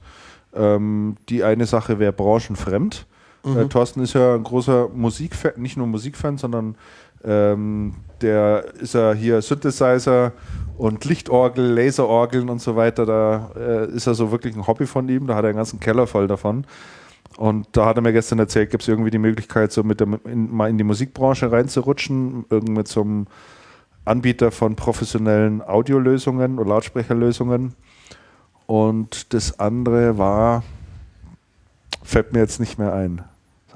Ähm, 0.53 1.15
die 1.29 1.43
eine 1.43 1.65
Sache 1.65 1.99
wäre 1.99 2.11
branchenfremd. 2.11 3.05
Mhm. 3.43 3.57
Äh, 3.57 3.67
Thorsten 3.67 4.01
ist 4.01 4.13
ja 4.13 4.35
ein 4.35 4.43
großer 4.43 4.89
Musikfan, 4.89 5.53
nicht 5.57 5.77
nur 5.77 5.87
Musikfan, 5.87 6.37
sondern 6.37 6.75
ähm, 7.23 7.95
der 8.21 8.65
ist 8.79 8.93
ja 8.93 9.13
hier 9.13 9.41
Synthesizer 9.41 10.33
und 10.79 11.03
Lichtorgel, 11.03 11.73
Laserorgeln 11.73 12.49
und 12.49 12.61
so 12.61 12.77
weiter. 12.77 13.05
Da 13.05 13.51
äh, 13.57 13.91
ist 13.91 14.07
er 14.07 14.13
so 14.13 14.31
wirklich 14.31 14.55
ein 14.55 14.65
Hobby 14.65 14.85
von 14.85 15.09
ihm. 15.09 15.27
Da 15.27 15.35
hat 15.35 15.43
er 15.43 15.49
einen 15.49 15.57
ganzen 15.57 15.81
Keller 15.81 16.07
voll 16.07 16.27
davon. 16.27 16.65
Und 17.35 17.67
da 17.73 17.85
hat 17.85 17.97
er 17.97 18.01
mir 18.01 18.13
gestern 18.13 18.39
erzählt, 18.39 18.71
gibt 18.71 18.83
es 18.83 18.87
irgendwie 18.87 19.11
die 19.11 19.17
Möglichkeit, 19.17 19.73
so 19.73 19.83
mit 19.83 19.99
der, 19.99 20.07
in, 20.23 20.55
mal 20.55 20.69
in 20.69 20.77
die 20.77 20.85
Musikbranche 20.85 21.51
reinzurutschen, 21.51 22.45
irgendwie 22.49 22.71
mit 22.71 22.87
so 22.87 23.01
einem 23.01 23.27
Anbieter 24.05 24.51
von 24.51 24.77
professionellen 24.77 25.61
Audiolösungen 25.61 26.57
oder 26.59 26.69
Lautsprecherlösungen. 26.69 27.73
Und 28.65 29.33
das 29.33 29.59
andere 29.59 30.17
war, 30.17 30.63
fällt 32.03 32.31
mir 32.31 32.39
jetzt 32.39 32.61
nicht 32.61 32.79
mehr 32.79 32.93
ein. 32.93 33.23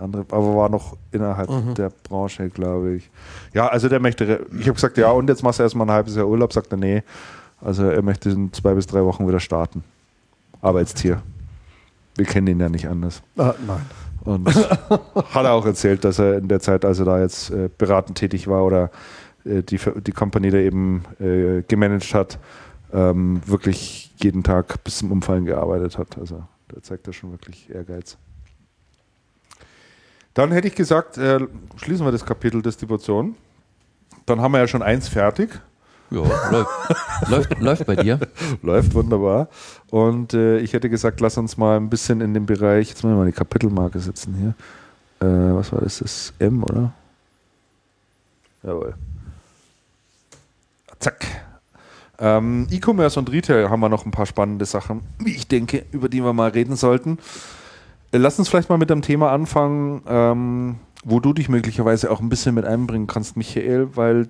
Andere, 0.04 0.26
aber 0.30 0.56
war 0.56 0.70
noch 0.70 0.98
innerhalb 1.12 1.50
mhm. 1.50 1.74
der 1.76 1.90
Branche, 1.90 2.50
glaube 2.50 2.96
ich. 2.96 3.10
Ja, 3.54 3.68
also 3.68 3.90
der 3.90 4.00
möchte, 4.00 4.46
ich 4.52 4.66
habe 4.68 4.74
gesagt, 4.74 4.98
ja, 4.98 5.12
und 5.12 5.30
jetzt 5.30 5.44
machst 5.44 5.60
du 5.60 5.64
erstmal 5.64 5.88
ein 5.88 5.94
halbes 5.94 6.16
Jahr 6.16 6.28
Urlaub, 6.28 6.54
sagt 6.54 6.72
er, 6.72 6.78
nee. 6.78 7.04
Also 7.62 7.86
er 7.86 8.02
möchte 8.02 8.30
in 8.30 8.52
zwei 8.52 8.74
bis 8.74 8.88
drei 8.88 9.04
Wochen 9.04 9.28
wieder 9.28 9.40
starten. 9.40 9.84
Arbeitstier. 10.62 11.22
Wir 12.16 12.26
kennen 12.26 12.48
ihn 12.48 12.60
ja 12.60 12.70
nicht 12.70 12.88
anders. 12.88 13.22
Ah, 13.38 13.54
nein. 13.66 13.82
Und 14.24 14.48
hat 14.56 15.46
er 15.46 15.52
auch 15.52 15.66
erzählt, 15.66 16.04
dass 16.04 16.20
er 16.20 16.38
in 16.38 16.48
der 16.48 16.60
Zeit, 16.60 16.86
als 16.86 17.00
er 17.00 17.06
da 17.06 17.20
jetzt 17.20 17.50
äh, 17.50 17.70
beratend 17.78 18.18
tätig 18.18 18.48
war 18.48 18.64
oder 18.64 18.92
äh, 19.46 19.64
die, 19.64 19.80
die 20.06 20.12
Company 20.12 20.50
da 20.50 20.58
eben 20.58 21.04
äh, 21.20 21.64
gemanagt 21.64 22.14
hat, 22.14 22.40
ähm, 22.94 23.42
wirklich 23.46 24.14
jeden 24.22 24.44
Tag 24.44 24.84
bis 24.84 25.00
zum 25.00 25.12
Umfallen 25.12 25.46
gearbeitet 25.46 25.98
hat. 25.98 26.18
Also 26.18 26.44
da 26.70 26.82
zeigt 26.82 27.08
er 27.08 27.14
schon 27.14 27.32
wirklich 27.32 27.70
Ehrgeiz. 27.70 28.18
Dann 30.34 30.52
hätte 30.52 30.68
ich 30.68 30.76
gesagt, 30.76 31.18
äh, 31.18 31.40
schließen 31.78 32.06
wir 32.06 32.12
das 32.12 32.26
Kapitel 32.26 32.62
Distribution. 32.62 33.36
Dann 34.26 34.42
haben 34.42 34.52
wir 34.52 34.60
ja 34.60 34.68
schon 34.68 34.82
eins 34.82 35.08
fertig. 35.08 35.60
Ja, 36.10 36.22
läuft. 36.52 36.70
läuft, 37.28 37.60
läuft 37.60 37.86
bei 37.86 37.96
dir. 37.96 38.20
läuft 38.62 38.94
wunderbar. 38.94 39.48
Und 39.90 40.34
äh, 40.34 40.60
ich 40.60 40.74
hätte 40.74 40.90
gesagt, 40.90 41.20
lass 41.22 41.38
uns 41.38 41.58
mal 41.58 41.78
ein 41.78 41.90
bisschen 41.90 42.22
in 42.22 42.34
dem 42.34 42.46
Bereich, 42.46 42.90
jetzt 42.90 43.04
müssen 43.04 43.16
wir 43.16 43.20
mal 43.20 43.26
die 43.26 43.38
Kapitelmarke 43.38 44.00
setzen 44.00 44.36
hier. 44.36 45.28
Äh, 45.28 45.56
was 45.56 45.72
war 45.72 45.82
das? 45.82 46.00
Das 46.00 46.34
M, 46.40 46.64
oder? 46.64 46.94
Jawohl. 48.64 48.96
Zack. 51.00 51.26
Ähm, 52.20 52.68
E-Commerce 52.72 53.20
und 53.20 53.32
Retail 53.32 53.70
haben 53.70 53.82
wir 53.82 53.90
noch 53.90 54.06
ein 54.06 54.12
paar 54.12 54.26
spannende 54.26 54.66
Sachen, 54.66 55.02
wie 55.20 55.36
ich 55.36 55.48
denke, 55.48 55.86
über 55.92 56.10
die 56.10 56.24
wir 56.24 56.34
mal 56.34 56.52
reden 56.52 56.76
sollten. 56.76 57.18
Lass 58.16 58.38
uns 58.38 58.48
vielleicht 58.48 58.70
mal 58.70 58.78
mit 58.78 58.92
einem 58.92 59.02
Thema 59.02 59.32
anfangen, 59.32 60.04
ähm, 60.08 60.76
wo 61.04 61.20
du 61.20 61.34
dich 61.34 61.50
möglicherweise 61.50 62.12
auch 62.12 62.22
ein 62.22 62.30
bisschen 62.30 62.56
mit 62.56 62.64
einbringen 62.64 63.08
kannst, 63.08 63.36
Michael, 63.36 63.96
weil 63.96 64.30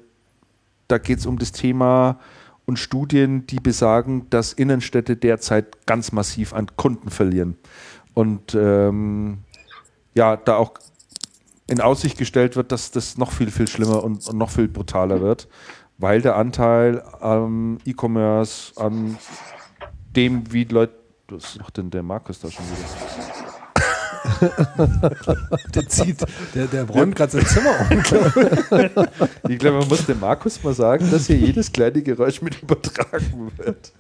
da 0.88 0.98
geht 0.98 1.20
es 1.20 1.26
um 1.26 1.38
das 1.38 1.52
Thema 1.52 2.18
und 2.66 2.80
Studien, 2.80 3.46
die 3.46 3.60
besagen, 3.60 4.30
dass 4.30 4.54
Innenstädte 4.54 5.18
derzeit 5.18 5.86
ganz 5.86 6.14
massiv 6.14 6.54
an 6.54 6.68
Kunden 6.78 7.10
verlieren. 7.10 7.58
Und 8.14 8.56
ähm, 8.56 9.40
ja, 10.16 10.38
da 10.38 10.56
auch 10.56 10.74
in 11.68 11.82
Aussicht 11.82 12.18
gestellt 12.18 12.56
wird, 12.56 12.72
dass 12.72 12.92
das 12.92 13.18
noch 13.18 13.32
viel, 13.32 13.52
viel 13.52 13.68
schlimmer 13.68 14.04
und, 14.04 14.26
und 14.28 14.38
noch 14.38 14.50
viel 14.50 14.70
brutaler 14.70 15.22
wird 15.22 15.50
weil 15.98 16.22
der 16.22 16.36
Anteil 16.36 17.02
am 17.22 17.78
E-Commerce, 17.86 18.74
an 18.76 19.18
dem, 20.16 20.52
wie 20.52 20.66
Leute. 20.66 20.94
Was 21.30 21.58
macht 21.58 21.78
denn 21.78 21.90
der 21.90 22.04
Markus 22.04 22.40
da 22.42 22.52
schon 22.52 22.66
wieder? 22.66 23.43
der 25.76 25.88
zieht, 25.88 26.18
der, 26.56 26.68
der 26.68 26.84
räumt 26.84 27.16
gerade 27.16 27.32
sein 27.32 27.46
Zimmer 27.46 27.76
um. 27.80 29.50
ich 29.50 29.60
glaube, 29.60 29.80
man 29.80 29.88
muss 29.88 30.06
dem 30.06 30.20
Markus 30.20 30.64
mal 30.64 30.74
sagen, 30.74 31.10
dass 31.12 31.28
hier 31.28 31.38
jedes 31.38 31.72
kleine 31.72 32.02
Geräusch 32.02 32.42
mit 32.42 32.62
übertragen 32.62 33.52
wird. 33.58 33.92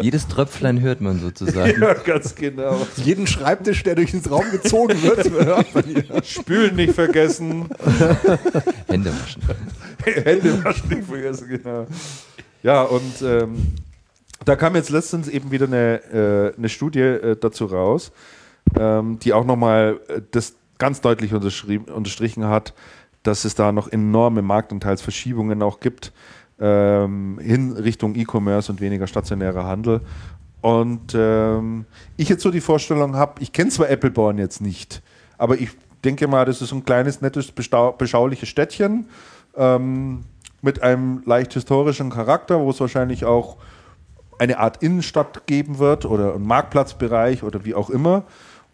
Jedes 0.00 0.28
Tröpflein 0.28 0.80
hört 0.80 1.00
man 1.00 1.20
sozusagen. 1.20 1.80
Ja, 1.80 1.94
ganz 1.94 2.34
genau. 2.34 2.86
Jeden 2.96 3.26
Schreibtisch, 3.26 3.82
der 3.82 3.94
durch 3.94 4.10
den 4.12 4.20
Raum 4.24 4.44
gezogen 4.50 5.02
wird, 5.02 5.30
hört 5.44 5.74
man 5.74 5.84
hier. 5.84 6.04
Spülen 6.22 6.76
nicht 6.76 6.94
vergessen. 6.94 7.68
Hände 8.86 9.12
waschen. 9.12 9.42
Hände 10.24 10.64
waschen 10.64 10.88
nicht 10.88 11.08
vergessen, 11.08 11.48
genau. 11.48 11.86
Ja, 12.62 12.82
und 12.82 13.22
ähm, 13.22 13.74
da 14.44 14.56
kam 14.56 14.74
jetzt 14.76 14.90
letztens 14.90 15.28
eben 15.28 15.50
wieder 15.50 15.66
eine, 15.66 16.52
äh, 16.54 16.58
eine 16.58 16.68
Studie 16.68 17.00
äh, 17.00 17.36
dazu 17.38 17.66
raus 17.66 18.12
ähm, 18.78 19.18
die 19.18 19.32
auch 19.32 19.44
nochmal 19.44 20.00
äh, 20.08 20.20
das 20.30 20.54
ganz 20.78 21.00
deutlich 21.00 21.34
unterstrichen 21.34 22.46
hat, 22.46 22.74
dass 23.22 23.44
es 23.44 23.54
da 23.54 23.72
noch 23.72 23.88
enorme 23.88 24.42
Marktanteilsverschiebungen 24.42 25.62
auch 25.62 25.80
gibt 25.80 26.12
ähm, 26.60 27.38
in 27.40 27.72
Richtung 27.72 28.14
E-Commerce 28.14 28.70
und 28.70 28.80
weniger 28.80 29.06
stationärer 29.06 29.64
Handel. 29.64 30.00
Und 30.60 31.14
ähm, 31.14 31.84
ich 32.16 32.28
jetzt 32.28 32.42
so 32.42 32.50
die 32.50 32.60
Vorstellung 32.60 33.16
habe, 33.16 33.40
ich 33.42 33.52
kenne 33.52 33.70
zwar 33.70 33.90
Appleborn 33.90 34.38
jetzt 34.38 34.60
nicht, 34.60 35.02
aber 35.36 35.58
ich 35.58 35.70
denke 36.04 36.26
mal, 36.26 36.44
das 36.44 36.62
ist 36.62 36.72
ein 36.72 36.84
kleines, 36.84 37.20
nettes, 37.20 37.52
beschauliches 37.52 38.48
Städtchen 38.48 39.08
ähm, 39.56 40.24
mit 40.62 40.82
einem 40.82 41.22
leicht 41.24 41.54
historischen 41.54 42.10
Charakter, 42.10 42.60
wo 42.60 42.70
es 42.70 42.80
wahrscheinlich 42.80 43.24
auch 43.24 43.56
eine 44.38 44.58
Art 44.58 44.82
Innenstadt 44.82 45.46
geben 45.46 45.78
wird 45.78 46.04
oder 46.04 46.34
einen 46.34 46.46
Marktplatzbereich 46.46 47.42
oder 47.42 47.64
wie 47.64 47.74
auch 47.74 47.90
immer. 47.90 48.24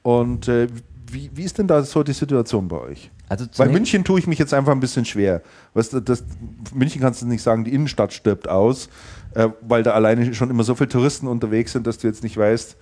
Und 0.05 0.49
äh, 0.49 0.69
wie, 1.11 1.31
wie 1.33 1.45
ist 1.45 1.57
denn 1.59 1.67
da 1.67 1.83
so 1.83 2.03
die 2.03 2.13
Situation 2.13 2.69
bei 2.69 2.79
euch? 2.79 3.11
Also 3.27 3.47
Bei 3.57 3.67
München 3.67 4.05
tue 4.05 4.19
ich 4.19 4.27
mich 4.27 4.39
jetzt 4.39 4.53
einfach 4.53 4.73
ein 4.73 4.81
bisschen 4.81 5.07
schwer. 5.07 5.43
Weißt 5.73 5.95
du, 5.95 6.01
das, 6.01 6.23
München 6.75 7.01
kannst 7.01 7.23
du 7.23 7.27
nicht 7.27 7.43
sagen, 7.43 7.65
die 7.65 7.73
Innenstadt 7.73 8.13
stirbt 8.13 8.47
aus, 8.47 8.91
äh, 9.35 9.49
weil 9.63 9.83
da 9.83 9.93
alleine 9.93 10.35
schon 10.35 10.51
immer 10.51 10.63
so 10.63 10.75
viele 10.75 10.91
Touristen 10.91 11.27
unterwegs 11.27 11.73
sind, 11.73 11.87
dass 11.87 11.97
du 11.97 12.07
jetzt 12.07 12.23
nicht 12.23 12.37
weißt. 12.37 12.77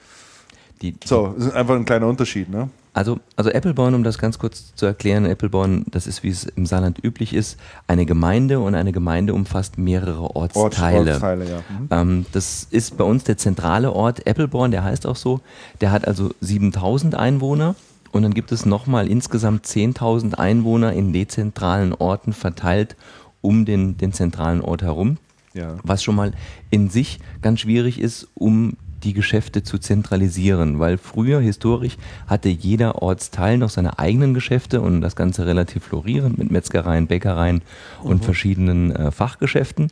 Die, 0.83 0.93
die, 0.93 1.07
so, 1.07 1.29
das 1.29 1.47
ist 1.47 1.55
einfach 1.55 1.77
ein 1.77 1.85
kleiner 1.85 2.09
Unterschied, 2.09 2.49
ne? 2.51 2.71
Also, 2.95 3.21
also 3.37 3.51
Appleborn, 3.51 3.95
um 3.95 4.05
das 4.05 4.19
ganz 4.19 4.39
kurz 4.39 4.75
zu 4.75 4.85
erklären, 4.85 5.25
Appleborn, 5.25 5.87
das 5.91 6.07
ist, 6.07 6.23
wie 6.23 6.29
es 6.29 6.45
im 6.45 6.67
Saarland 6.67 7.03
üblich 7.03 7.33
ist, 7.33 7.59
eine 7.87 8.05
Gemeinde 8.05 8.61
und 8.61 8.75
eine 8.75 8.93
Gemeinde 8.93 9.33
umfasst 9.33 9.79
mehrere 9.79 10.37
Ortsteile. 10.37 11.13
Ortsteile 11.13 11.49
ja. 11.49 11.59
mhm. 11.71 11.89
ähm, 11.91 12.27
das 12.33 12.67
ist 12.71 12.99
bei 12.99 13.05
uns 13.05 13.25
der 13.25 13.39
zentrale 13.39 13.93
Ort 13.93 14.27
Appleborn, 14.27 14.73
der 14.73 14.85
heißt 14.85 15.07
auch 15.07 15.17
so. 15.17 15.41
Der 15.81 15.91
hat 15.91 16.07
also 16.07 16.35
7000 16.41 17.15
Einwohner 17.15 17.77
und 18.11 18.23
dann 18.23 18.35
gibt 18.35 18.53
es 18.53 18.67
nochmal 18.67 19.09
insgesamt 19.09 19.65
10.000 19.65 20.35
Einwohner 20.35 20.93
in 20.93 21.15
dezentralen 21.15 21.95
Orten 21.95 22.35
verteilt 22.35 22.97
um 23.41 23.65
den, 23.65 23.97
den 23.97 24.13
zentralen 24.13 24.61
Ort 24.61 24.83
herum. 24.83 25.17
Ja. 25.55 25.77
Was 25.83 26.03
schon 26.03 26.15
mal 26.15 26.33
in 26.71 26.89
sich 26.89 27.21
ganz 27.41 27.61
schwierig 27.61 28.01
ist, 28.01 28.29
um 28.35 28.77
die 29.05 29.13
Geschäfte 29.13 29.63
zu 29.63 29.79
zentralisieren, 29.79 30.79
weil 30.79 30.99
früher 30.99 31.41
historisch 31.41 31.97
hatte 32.27 32.49
jeder 32.49 33.03
Ortsteil 33.03 33.59
noch 33.59 33.71
seine 33.71 33.99
eigenen 33.99 34.35
Geschäfte 34.35 34.81
und 34.81 35.01
das 35.01 35.17
Ganze 35.17 35.47
relativ 35.47 35.85
florierend 35.85 36.39
mit 36.39 36.51
Metzgereien, 36.51 37.07
Bäckereien 37.07 37.63
und 38.03 38.21
mhm. 38.21 38.25
verschiedenen 38.25 38.95
äh, 38.95 39.11
Fachgeschäften. 39.11 39.91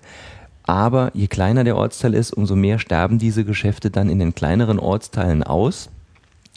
Aber 0.64 1.10
je 1.14 1.26
kleiner 1.26 1.64
der 1.64 1.76
Ortsteil 1.76 2.14
ist, 2.14 2.32
umso 2.32 2.54
mehr 2.54 2.78
sterben 2.78 3.18
diese 3.18 3.44
Geschäfte 3.44 3.90
dann 3.90 4.08
in 4.08 4.18
den 4.18 4.34
kleineren 4.34 4.78
Ortsteilen 4.78 5.42
aus. 5.42 5.90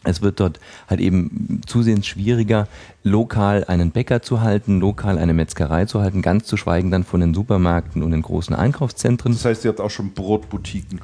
Es 0.03 0.21
wird 0.21 0.39
dort 0.39 0.59
halt 0.89 0.99
eben 0.99 1.61
zusehends 1.65 2.07
schwieriger, 2.07 2.67
lokal 3.03 3.63
einen 3.65 3.91
Bäcker 3.91 4.21
zu 4.21 4.41
halten, 4.41 4.80
lokal 4.81 5.17
eine 5.17 5.34
Metzgerei 5.34 5.85
zu 5.85 6.01
halten, 6.01 6.21
ganz 6.21 6.45
zu 6.45 6.57
schweigen 6.57 6.91
dann 6.91 7.05
von 7.05 7.21
den 7.21 7.34
Supermärkten 7.34 8.03
und 8.03 8.11
den 8.11 8.21
großen 8.21 8.53
Einkaufszentren. 8.53 9.31
Das 9.31 9.45
heißt, 9.45 9.63
ihr 9.63 9.69
habt 9.69 9.80
auch 9.80 9.89
schon 9.89 10.11
Brotboutiquen. 10.11 10.99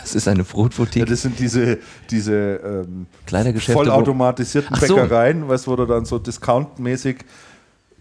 Was 0.00 0.14
ist 0.14 0.28
eine 0.28 0.44
Brotboutique? 0.44 1.00
Ja, 1.00 1.04
das 1.06 1.22
sind 1.22 1.38
diese, 1.38 1.78
diese 2.10 2.34
ähm, 2.34 3.06
Kleidergeschäfte, 3.26 3.72
vollautomatisierten 3.72 4.78
Bäckereien, 4.78 5.42
so. 5.42 5.48
weißt, 5.48 5.66
wo 5.66 5.76
du 5.76 5.86
dann 5.86 6.04
so 6.04 6.18
discountmäßig 6.18 7.24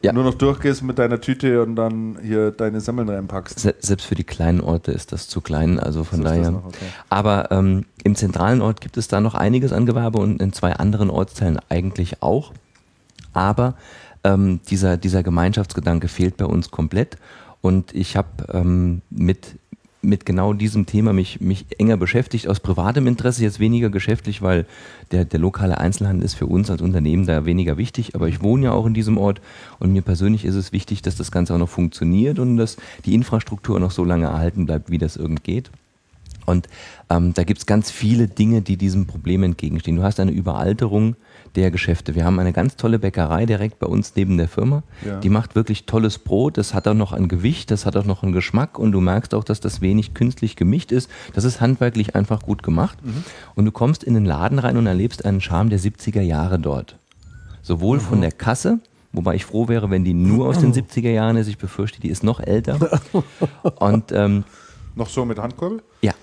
ja. 0.04 0.14
nur 0.14 0.24
noch 0.24 0.36
durchgehst 0.36 0.84
mit 0.84 1.00
deiner 1.00 1.20
Tüte 1.20 1.64
und 1.64 1.76
dann 1.76 2.18
hier 2.22 2.52
deine 2.52 2.82
Semmeln 2.82 3.10
reinpackst. 3.10 3.60
Se 3.60 3.74
selbst 3.80 4.06
für 4.06 4.16
die 4.16 4.26
kleinen 4.26 4.62
Orte 4.62 4.92
ist 4.92 5.12
das 5.12 5.28
zu 5.28 5.42
klein, 5.42 5.80
also 5.80 6.04
von 6.04 6.22
daher. 6.22 6.52
Noch, 6.52 6.66
okay. 6.66 6.86
Aber 7.10 7.52
ähm, 7.52 7.86
im 8.04 8.16
zentralen 8.16 8.62
Ort 8.62 8.82
gibt 8.82 8.98
es 8.98 9.08
da 9.08 9.22
noch 9.22 9.34
einiges 9.34 9.72
an 9.72 9.86
Gewerbe 9.86 10.20
und 10.20 10.42
in 10.42 10.54
zwei 10.54 10.74
anderen 10.74 11.10
Ortsteilen 11.10 11.60
eigentlich 11.70 12.22
auch. 12.22 12.54
Aber 13.32 13.76
ähm, 14.24 14.60
dieser, 14.70 14.98
dieser 14.98 15.24
Gemeinschaftsgedanke 15.24 16.08
fehlt 16.08 16.38
bei 16.38 16.46
uns 16.46 16.70
komplett. 16.70 17.18
Und 17.62 17.96
ich 17.96 18.18
habe 18.18 18.28
ähm, 18.52 19.02
mit 19.10 19.56
mit 20.04 20.26
genau 20.26 20.54
diesem 20.54 20.86
Thema 20.86 21.14
mich, 21.14 21.40
mich 21.40 21.66
enger 21.80 21.98
beschäftigt, 21.98 22.48
aus 22.48 22.60
privatem 22.60 23.08
Interesse, 23.08 23.42
jetzt 23.42 23.60
weniger 23.60 23.90
geschäftlich, 23.90 24.42
weil 24.42 24.66
der, 25.12 25.26
der 25.26 25.40
lokale 25.40 25.78
Einzelhandel 25.78 26.26
ist 26.26 26.34
für 26.34 26.46
uns 26.46 26.70
als 26.70 26.82
Unternehmen 26.82 27.26
da 27.26 27.46
weniger 27.46 27.78
wichtig, 27.78 28.14
aber 28.14 28.28
ich 28.28 28.42
wohne 28.42 28.66
ja 28.66 28.72
auch 28.74 28.86
in 28.86 28.94
diesem 28.94 29.18
Ort 29.18 29.42
und 29.80 29.94
mir 29.94 30.02
persönlich 30.02 30.46
ist 30.46 30.56
es 30.56 30.74
wichtig, 30.74 31.02
dass 31.02 31.16
das 31.16 31.32
Ganze 31.32 31.54
auch 31.54 31.58
noch 31.58 31.70
funktioniert 31.70 32.38
und 32.40 32.58
dass 32.58 32.78
die 33.06 33.14
Infrastruktur 33.14 33.80
noch 33.80 33.92
so 33.92 34.04
lange 34.04 34.26
erhalten 34.26 34.66
bleibt, 34.66 34.92
wie 34.92 34.98
das 34.98 35.16
irgend 35.16 35.44
geht. 35.44 35.72
Und 36.46 36.68
ähm, 37.10 37.34
da 37.34 37.44
gibt 37.44 37.60
es 37.60 37.66
ganz 37.66 37.90
viele 37.90 38.28
Dinge, 38.28 38.62
die 38.62 38.76
diesem 38.76 39.06
Problem 39.06 39.44
entgegenstehen. 39.44 39.96
Du 39.96 40.04
hast 40.04 40.20
eine 40.20 40.32
Überalterung 40.32 41.16
der 41.56 41.72
Geschäfte. 41.72 42.16
Wir 42.16 42.26
haben 42.26 42.40
eine 42.40 42.54
ganz 42.54 42.76
tolle 42.76 43.00
Bäckerei 43.00 43.46
direkt 43.46 43.80
bei 43.80 43.88
uns 43.88 44.14
neben 44.16 44.38
der 44.38 44.48
Firma. 44.48 44.84
Ja. 45.06 45.20
Die 45.20 45.30
macht 45.30 45.56
wirklich 45.56 45.86
tolles 45.86 46.18
Brot. 46.18 46.58
Das 46.58 46.74
hat 46.74 46.88
auch 46.88 46.94
noch 46.94 47.14
ein 47.14 47.28
Gewicht, 47.28 47.72
das 47.72 47.86
hat 47.86 47.96
auch 47.96 48.06
noch 48.06 48.24
einen 48.24 48.32
Geschmack 48.32 48.80
und 48.80 48.92
du 48.92 49.02
merkst 49.02 49.34
auch, 49.36 49.44
dass 49.44 49.60
das 49.60 49.82
wenig 49.82 50.14
künstlich 50.14 50.56
gemischt 50.56 50.92
ist. 50.92 51.10
Das 51.34 51.44
ist 51.44 51.62
handwerklich 51.62 52.16
einfach 52.16 52.42
gut 52.42 52.64
gemacht. 52.64 52.98
Mhm. 53.04 53.24
Und 53.56 53.66
du 53.66 53.72
kommst 53.72 54.04
in 54.04 54.14
den 54.14 54.26
Laden 54.26 54.60
rein 54.60 54.78
und 54.78 54.88
erlebst 54.88 55.26
einen 55.26 55.42
Charme 55.42 55.70
der 55.70 55.80
70er 55.80 56.22
Jahre 56.22 56.60
dort. 56.60 56.98
Sowohl 57.62 57.98
mhm. 57.98 58.02
von 58.02 58.22
der 58.22 58.32
Kasse, 58.32 58.80
Wobei 59.16 59.36
ich 59.36 59.46
froh 59.46 59.68
wäre, 59.68 59.92
wenn 59.92 60.04
die 60.04 60.16
nur 60.16 60.48
aus 60.48 60.60
den 60.60 60.74
70er 60.74 61.12
Jahren 61.12 61.38
ist. 61.38 61.48
Ich 61.48 61.60
befürchte, 61.60 62.02
die 62.02 62.10
ist 62.10 62.24
noch 62.24 62.40
älter. 62.40 63.00
Und, 63.80 64.12
ähm, 64.12 64.44
noch 64.96 65.08
so 65.08 65.24
mit 65.24 65.38
Handkurbel? 65.40 65.84
Ja. 66.02 66.14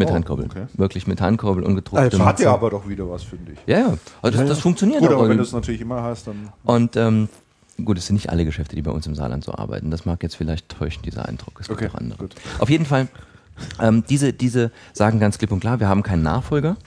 Mit 0.00 0.08
oh, 0.08 0.14
Handkurbel. 0.14 0.46
Okay. 0.46 0.66
Wirklich 0.74 1.06
mit 1.06 1.20
Handkurbel 1.20 1.62
und 1.62 1.74
gedrucktem. 1.74 2.20
Also 2.20 2.24
hat 2.24 2.40
ja 2.40 2.52
aber 2.54 2.70
doch 2.70 2.88
wieder 2.88 3.08
was, 3.08 3.22
finde 3.22 3.52
ich. 3.52 3.58
Ja, 3.66 3.78
ja. 3.78 3.98
Also 4.22 4.38
das, 4.38 4.48
das 4.48 4.58
funktioniert 4.60 5.00
Gut, 5.00 5.12
aber 5.12 5.28
wenn 5.28 5.36
du 5.36 5.42
es 5.42 5.52
natürlich 5.52 5.82
immer 5.82 6.02
hast, 6.02 6.26
dann. 6.26 6.48
Und 6.64 6.96
ähm, 6.96 7.28
gut, 7.84 7.98
es 7.98 8.06
sind 8.06 8.14
nicht 8.14 8.30
alle 8.30 8.46
Geschäfte, 8.46 8.74
die 8.74 8.82
bei 8.82 8.90
uns 8.90 9.06
im 9.06 9.14
Saarland 9.14 9.44
so 9.44 9.52
arbeiten. 9.52 9.90
Das 9.90 10.06
mag 10.06 10.22
jetzt 10.22 10.36
vielleicht 10.36 10.70
täuschen, 10.70 11.02
dieser 11.02 11.28
Eindruck. 11.28 11.60
Es 11.60 11.68
gibt 11.68 11.80
okay, 11.80 11.90
auch 11.90 11.98
andere. 11.98 12.18
Gut. 12.18 12.34
Auf 12.58 12.70
jeden 12.70 12.86
Fall, 12.86 13.08
ähm, 13.78 14.04
diese, 14.08 14.32
diese 14.32 14.70
sagen 14.94 15.20
ganz 15.20 15.36
klipp 15.36 15.52
und 15.52 15.60
klar, 15.60 15.80
wir 15.80 15.88
haben 15.88 16.02
keinen 16.02 16.22
Nachfolger. 16.22 16.78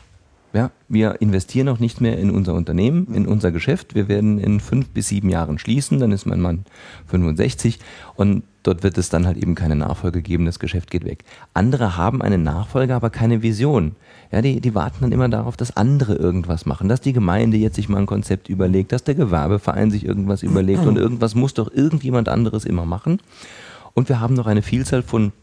Ja, 0.53 0.69
wir 0.87 1.19
investieren 1.19 1.67
auch 1.67 1.79
nicht 1.79 1.99
mehr 1.99 2.19
in 2.19 2.29
unser 2.29 2.53
Unternehmen, 2.53 3.07
in 3.15 3.25
unser 3.25 3.51
Geschäft. 3.51 3.95
Wir 3.95 4.07
werden 4.07 4.37
in 4.37 4.59
fünf 4.59 4.89
bis 4.89 5.07
sieben 5.07 5.29
Jahren 5.29 5.57
schließen, 5.57 5.97
dann 5.99 6.11
ist 6.11 6.27
mein 6.27 6.41
Mann 6.41 6.65
65 7.07 7.79
und 8.15 8.43
dort 8.61 8.83
wird 8.83 8.99
es 8.99 9.09
dann 9.09 9.25
halt 9.25 9.37
eben 9.37 9.55
keine 9.55 9.75
Nachfolge 9.75 10.21
geben, 10.21 10.45
das 10.45 10.59
Geschäft 10.59 10.91
geht 10.91 11.05
weg. 11.05 11.23
Andere 11.55 11.97
haben 11.97 12.21
eine 12.21 12.37
Nachfolge, 12.37 12.93
aber 12.93 13.09
keine 13.09 13.41
Vision. 13.41 13.95
Ja, 14.31 14.43
die, 14.43 14.61
die 14.61 14.75
warten 14.75 14.99
dann 15.01 15.11
immer 15.11 15.27
darauf, 15.27 15.57
dass 15.57 15.75
andere 15.75 16.13
irgendwas 16.15 16.67
machen, 16.67 16.87
dass 16.87 17.01
die 17.01 17.13
Gemeinde 17.13 17.57
jetzt 17.57 17.75
sich 17.75 17.89
mal 17.89 17.97
ein 17.97 18.05
Konzept 18.05 18.47
überlegt, 18.47 18.91
dass 18.91 19.03
der 19.03 19.15
Gewerbeverein 19.15 19.89
sich 19.89 20.05
irgendwas 20.05 20.43
überlegt 20.43 20.85
und 20.85 20.97
irgendwas 20.99 21.33
muss 21.33 21.55
doch 21.55 21.73
irgendjemand 21.73 22.29
anderes 22.29 22.63
immer 22.63 22.85
machen. 22.85 23.19
Und 23.95 24.07
wir 24.07 24.19
haben 24.19 24.35
noch 24.35 24.45
eine 24.45 24.61
Vielzahl 24.61 25.01
von 25.01 25.33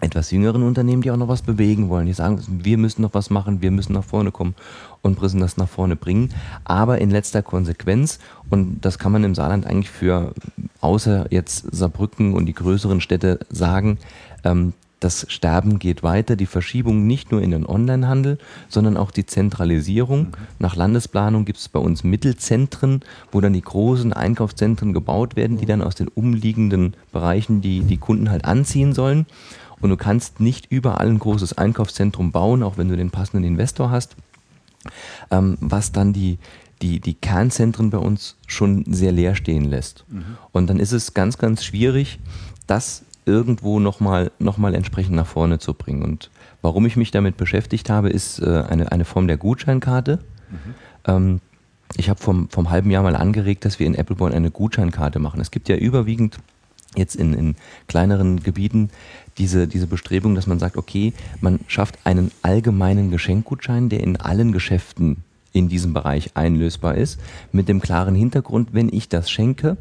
etwas 0.00 0.30
jüngeren 0.30 0.62
Unternehmen, 0.62 1.02
die 1.02 1.10
auch 1.10 1.16
noch 1.16 1.28
was 1.28 1.42
bewegen 1.42 1.88
wollen. 1.88 2.06
Die 2.06 2.12
sagen, 2.12 2.40
wir 2.48 2.76
müssen 2.76 3.02
noch 3.02 3.14
was 3.14 3.30
machen, 3.30 3.62
wir 3.62 3.70
müssen 3.70 3.94
nach 3.94 4.04
vorne 4.04 4.30
kommen 4.30 4.54
und 5.00 5.20
müssen 5.22 5.40
das 5.40 5.56
nach 5.56 5.68
vorne 5.68 5.96
bringen. 5.96 6.30
Aber 6.64 6.98
in 6.98 7.10
letzter 7.10 7.42
Konsequenz, 7.42 8.18
und 8.50 8.80
das 8.84 8.98
kann 8.98 9.12
man 9.12 9.24
im 9.24 9.34
Saarland 9.34 9.66
eigentlich 9.66 9.90
für 9.90 10.34
außer 10.80 11.26
jetzt 11.30 11.74
Saarbrücken 11.74 12.34
und 12.34 12.46
die 12.46 12.54
größeren 12.54 13.00
Städte 13.00 13.40
sagen, 13.50 13.98
ähm, 14.44 14.74
das 15.00 15.26
Sterben 15.28 15.78
geht 15.78 16.02
weiter, 16.02 16.36
die 16.36 16.46
Verschiebung 16.46 17.06
nicht 17.06 17.30
nur 17.30 17.42
in 17.42 17.50
den 17.50 17.66
Onlinehandel, 17.66 18.38
sondern 18.68 18.96
auch 18.96 19.10
die 19.10 19.26
Zentralisierung. 19.26 20.20
Mhm. 20.20 20.32
Nach 20.58 20.74
Landesplanung 20.74 21.44
gibt 21.44 21.58
es 21.58 21.68
bei 21.68 21.78
uns 21.78 22.02
Mittelzentren, 22.02 23.00
wo 23.30 23.40
dann 23.40 23.52
die 23.52 23.62
großen 23.62 24.12
Einkaufszentren 24.12 24.94
gebaut 24.94 25.36
werden, 25.36 25.58
die 25.58 25.66
dann 25.66 25.82
aus 25.82 25.96
den 25.96 26.08
umliegenden 26.08 26.94
Bereichen 27.12 27.60
die, 27.60 27.80
die 27.80 27.98
Kunden 27.98 28.30
halt 28.30 28.46
anziehen 28.46 28.94
sollen. 28.94 29.26
Und 29.80 29.90
du 29.90 29.96
kannst 29.96 30.40
nicht 30.40 30.66
überall 30.70 31.08
ein 31.08 31.18
großes 31.18 31.58
Einkaufszentrum 31.58 32.32
bauen, 32.32 32.62
auch 32.62 32.78
wenn 32.78 32.88
du 32.88 32.96
den 32.96 33.10
passenden 33.10 33.44
Investor 33.44 33.90
hast, 33.90 34.16
ähm, 35.30 35.58
was 35.60 35.92
dann 35.92 36.12
die, 36.12 36.38
die, 36.82 37.00
die 37.00 37.14
Kernzentren 37.14 37.90
bei 37.90 37.98
uns 37.98 38.36
schon 38.46 38.84
sehr 38.92 39.12
leer 39.12 39.34
stehen 39.34 39.64
lässt. 39.64 40.04
Mhm. 40.08 40.38
Und 40.52 40.68
dann 40.68 40.78
ist 40.78 40.92
es 40.92 41.14
ganz, 41.14 41.38
ganz 41.38 41.64
schwierig, 41.64 42.18
das 42.66 43.04
irgendwo 43.24 43.80
nochmal 43.80 44.30
noch 44.38 44.56
mal 44.56 44.74
entsprechend 44.74 45.16
nach 45.16 45.26
vorne 45.26 45.58
zu 45.58 45.74
bringen. 45.74 46.02
Und 46.02 46.30
warum 46.62 46.86
ich 46.86 46.96
mich 46.96 47.10
damit 47.10 47.36
beschäftigt 47.36 47.90
habe, 47.90 48.08
ist 48.08 48.38
äh, 48.38 48.64
eine, 48.68 48.92
eine 48.92 49.04
Form 49.04 49.26
der 49.26 49.36
Gutscheinkarte. 49.36 50.20
Mhm. 50.50 50.74
Ähm, 51.06 51.40
ich 51.96 52.08
habe 52.08 52.20
vom, 52.20 52.48
vom 52.48 52.70
halben 52.70 52.90
Jahr 52.90 53.02
mal 53.02 53.16
angeregt, 53.16 53.64
dass 53.64 53.78
wir 53.78 53.86
in 53.86 53.94
Appleborn 53.94 54.32
eine 54.32 54.50
Gutscheinkarte 54.50 55.18
machen. 55.18 55.40
Es 55.40 55.50
gibt 55.50 55.68
ja 55.68 55.76
überwiegend 55.76 56.38
jetzt 56.94 57.16
in, 57.16 57.34
in 57.34 57.56
kleineren 57.88 58.42
Gebieten 58.42 58.90
diese, 59.38 59.66
diese 59.66 59.86
Bestrebung, 59.86 60.34
dass 60.34 60.46
man 60.46 60.58
sagt, 60.58 60.76
okay, 60.76 61.12
man 61.40 61.60
schafft 61.66 61.98
einen 62.04 62.30
allgemeinen 62.42 63.10
Geschenkgutschein, 63.10 63.88
der 63.88 64.00
in 64.00 64.16
allen 64.16 64.52
Geschäften 64.52 65.18
in 65.52 65.68
diesem 65.68 65.92
Bereich 65.94 66.30
einlösbar 66.34 66.96
ist, 66.96 67.18
mit 67.52 67.68
dem 67.68 67.80
klaren 67.80 68.14
Hintergrund, 68.14 68.70
wenn 68.72 68.92
ich 68.92 69.08
das 69.08 69.30
schenke, 69.30 69.76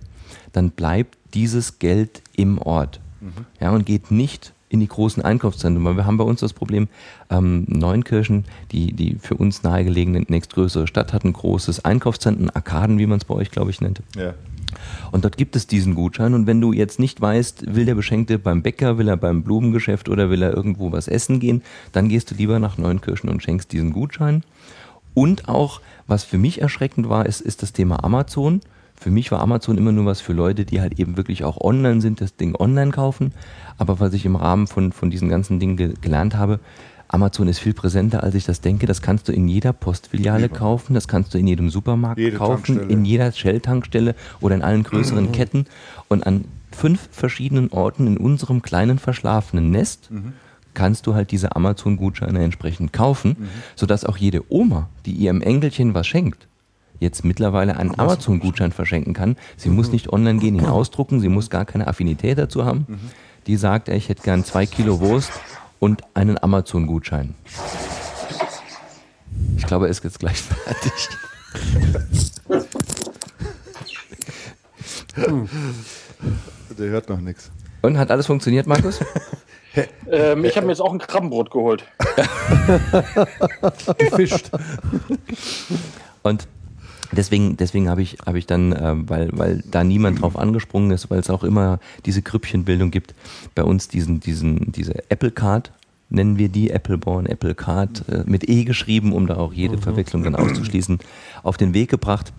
dann 0.53 0.71
bleibt 0.71 1.17
dieses 1.33 1.79
Geld 1.79 2.21
im 2.35 2.57
Ort. 2.59 2.99
Mhm. 3.21 3.45
Ja, 3.59 3.71
und 3.71 3.85
geht 3.85 4.11
nicht 4.11 4.53
in 4.69 4.79
die 4.79 4.87
großen 4.87 5.23
Einkaufszentren, 5.23 5.85
weil 5.85 5.95
wir 5.95 6.05
haben 6.05 6.17
bei 6.17 6.23
uns 6.23 6.39
das 6.39 6.53
Problem, 6.53 6.87
ähm, 7.29 7.65
Neunkirchen, 7.67 8.45
die, 8.71 8.93
die 8.93 9.15
für 9.19 9.35
uns 9.35 9.63
nahegelegene 9.63 10.25
nächstgrößere 10.27 10.87
Stadt, 10.87 11.13
hat 11.13 11.23
ein 11.23 11.33
großes 11.33 11.85
Einkaufszentrum, 11.85 12.49
Arkaden, 12.53 12.97
wie 12.97 13.05
man 13.05 13.17
es 13.17 13.25
bei 13.25 13.35
euch, 13.35 13.51
glaube 13.51 13.71
ich, 13.71 13.81
nennt. 13.81 14.01
Ja. 14.15 14.33
Und 15.11 15.23
dort 15.23 15.37
gibt 15.37 15.55
es 15.55 15.67
diesen 15.67 15.95
Gutschein. 15.95 16.33
Und 16.33 16.47
wenn 16.47 16.61
du 16.61 16.73
jetzt 16.73 16.99
nicht 16.99 17.21
weißt, 17.21 17.75
will 17.75 17.85
der 17.85 17.95
Beschenkte 17.95 18.39
beim 18.39 18.61
Bäcker, 18.61 18.97
will 18.97 19.07
er 19.07 19.17
beim 19.17 19.43
Blumengeschäft 19.43 20.09
oder 20.09 20.29
will 20.29 20.41
er 20.41 20.53
irgendwo 20.53 20.91
was 20.91 21.07
essen 21.07 21.39
gehen, 21.39 21.61
dann 21.91 22.09
gehst 22.09 22.31
du 22.31 22.35
lieber 22.35 22.59
nach 22.59 22.77
Neunkirchen 22.77 23.29
und 23.29 23.43
schenkst 23.43 23.71
diesen 23.71 23.91
Gutschein. 23.91 24.43
Und 25.13 25.47
auch, 25.47 25.81
was 26.07 26.23
für 26.23 26.37
mich 26.37 26.61
erschreckend 26.61 27.09
war, 27.09 27.25
ist, 27.25 27.41
ist 27.41 27.63
das 27.63 27.73
Thema 27.73 28.03
Amazon. 28.03 28.61
Für 28.95 29.11
mich 29.11 29.31
war 29.31 29.41
Amazon 29.41 29.77
immer 29.77 29.91
nur 29.91 30.05
was 30.05 30.21
für 30.21 30.33
Leute, 30.33 30.65
die 30.65 30.79
halt 30.81 30.99
eben 30.99 31.17
wirklich 31.17 31.43
auch 31.43 31.59
online 31.59 32.01
sind, 32.01 32.21
das 32.21 32.35
Ding 32.35 32.55
online 32.55 32.91
kaufen. 32.91 33.33
Aber 33.77 33.99
was 33.99 34.13
ich 34.13 34.25
im 34.25 34.35
Rahmen 34.35 34.67
von, 34.67 34.91
von 34.91 35.09
diesen 35.09 35.29
ganzen 35.29 35.59
Dingen 35.59 35.77
ge 35.77 35.93
gelernt 36.01 36.35
habe, 36.35 36.59
Amazon 37.15 37.47
ist 37.47 37.59
viel 37.59 37.73
präsenter, 37.73 38.23
als 38.23 38.35
ich 38.35 38.43
das 38.43 38.59
denke. 38.59 38.87
Das 38.87 39.01
kannst 39.01 39.29
du 39.29 39.31
in 39.31 39.47
jeder 39.47 39.71
Postfiliale 39.71 40.49
kaufen, 40.49 40.93
das 40.93 41.07
kannst 41.07 41.33
du 41.33 41.37
in 41.37 41.47
jedem 41.47 41.69
Supermarkt 41.69 42.19
Jede 42.19 42.35
kaufen, 42.35 42.89
in 42.89 43.05
jeder 43.05 43.31
Shell-Tankstelle 43.31 44.15
oder 44.41 44.55
in 44.55 44.61
allen 44.61 44.83
größeren 44.83 45.27
mhm. 45.27 45.31
Ketten. 45.31 45.65
Und 46.09 46.27
an 46.27 46.43
fünf 46.71 47.07
verschiedenen 47.11 47.71
Orten 47.71 48.05
in 48.05 48.17
unserem 48.17 48.61
kleinen 48.61 48.99
verschlafenen 48.99 49.71
Nest 49.71 50.11
mhm. 50.11 50.33
kannst 50.73 51.07
du 51.07 51.15
halt 51.15 51.31
diese 51.31 51.55
Amazon-Gutscheine 51.55 52.43
entsprechend 52.43 52.91
kaufen, 52.91 53.37
mhm. 53.39 53.47
sodass 53.75 54.03
auch 54.03 54.17
jede 54.17 54.43
Oma, 54.51 54.89
die 55.05 55.13
ihrem 55.13 55.41
Enkelchen 55.41 55.93
was 55.93 56.07
schenkt, 56.07 56.47
jetzt 56.99 57.23
mittlerweile 57.23 57.77
einen 57.77 57.97
Amazon-Gutschein 57.97 58.73
verschenken 58.73 59.13
kann. 59.13 59.37
Sie 59.55 59.69
mhm. 59.69 59.75
muss 59.77 59.93
nicht 59.93 60.11
online 60.11 60.39
gehen, 60.39 60.55
ihn 60.55 60.65
ausdrucken, 60.65 61.21
sie 61.21 61.29
muss 61.29 61.49
gar 61.49 61.63
keine 61.63 61.87
Affinität 61.87 62.37
dazu 62.37 62.65
haben. 62.65 62.85
Mhm. 62.89 62.99
Die 63.47 63.55
sagt, 63.55 63.87
ich 63.87 64.09
hätte 64.09 64.23
gern 64.23 64.43
zwei 64.43 64.65
Kilo 64.65 64.99
Wurst 64.99 65.31
und 65.85 66.01
einen 66.15 66.41
Amazon-Gutschein. 66.41 67.35
Ich 69.55 69.67
glaube, 69.67 69.85
er 69.85 69.91
ist 69.91 70.03
jetzt 70.03 70.17
gleich 70.17 70.37
fertig. 70.41 71.09
Der 75.15 76.87
hört 76.87 77.07
noch 77.07 77.21
nichts. 77.21 77.51
Und 77.83 77.99
hat 77.99 78.09
alles 78.09 78.25
funktioniert, 78.25 78.65
Markus? 78.65 78.99
ähm, 80.09 80.43
ich 80.43 80.57
habe 80.57 80.65
mir 80.65 80.71
jetzt 80.71 80.81
auch 80.81 80.91
ein 80.91 80.97
Krabbenbrot 80.97 81.51
geholt. 81.51 81.85
Gefischt. 83.99 84.49
Und 86.23 86.47
deswegen, 87.11 87.57
deswegen 87.57 87.89
habe 87.89 88.01
ich, 88.01 88.17
hab 88.25 88.35
ich 88.35 88.45
dann, 88.45 88.71
äh, 88.71 88.93
weil, 89.09 89.29
weil 89.33 89.63
da 89.69 89.83
niemand 89.83 90.21
drauf 90.21 90.37
angesprungen 90.37 90.91
ist, 90.91 91.09
weil 91.09 91.19
es 91.19 91.29
auch 91.29 91.43
immer 91.43 91.79
diese 92.05 92.21
Grüppchenbildung 92.21 92.91
gibt, 92.91 93.13
bei 93.53 93.63
uns 93.63 93.87
diesen, 93.87 94.19
diesen, 94.19 94.71
diese 94.71 95.09
Apple 95.09 95.31
Card, 95.31 95.71
nennen 96.09 96.37
wir 96.37 96.49
die, 96.49 96.71
Appleborn, 96.71 97.25
Apple 97.25 97.55
Card, 97.55 98.07
äh, 98.09 98.23
mit 98.25 98.47
E 98.49 98.63
geschrieben, 98.63 99.13
um 99.13 99.27
da 99.27 99.37
auch 99.37 99.53
jede 99.53 99.77
mhm. 99.77 99.81
Verwechslung 99.81 100.23
dann 100.23 100.35
auszuschließen, 100.35 100.99
auf 101.43 101.57
den 101.57 101.73
Weg 101.73 101.89
gebracht. 101.89 102.33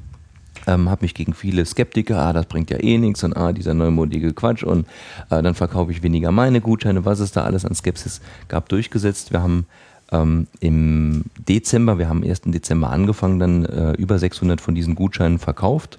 Ähm, 0.67 0.89
habe 0.89 1.05
mich 1.05 1.15
gegen 1.15 1.35
viele 1.35 1.65
Skeptiker, 1.65 2.19
ah, 2.19 2.33
das 2.33 2.47
bringt 2.47 2.71
ja 2.71 2.83
eh 2.83 2.99
nichts 2.99 3.23
und 3.23 3.37
ah, 3.37 3.53
dieser 3.53 3.75
neumodige 3.75 4.33
Quatsch 4.33 4.65
und 4.65 4.87
äh, 5.31 5.43
dann 5.43 5.55
verkaufe 5.55 5.93
ich 5.93 6.03
weniger 6.03 6.33
meine 6.33 6.61
Gutscheine, 6.61 7.05
was 7.05 7.21
es 7.21 7.31
da 7.31 7.45
alles 7.45 7.65
an 7.65 7.75
Skepsis 7.75 8.21
gab, 8.49 8.69
durchgesetzt. 8.69 9.33
Wir 9.33 9.43
haben 9.43 9.67
ähm, 10.13 10.47
im 10.61 11.25
Dezember, 11.49 11.99
wir 11.99 12.09
haben 12.09 12.23
am 12.23 12.29
1. 12.29 12.43
Dezember 12.47 12.91
angefangen, 12.91 13.39
dann 13.39 13.65
äh, 13.65 13.93
über 13.93 14.19
600 14.19 14.61
von 14.61 14.75
diesen 14.75 14.95
Gutscheinen 14.95 15.39
verkauft. 15.39 15.99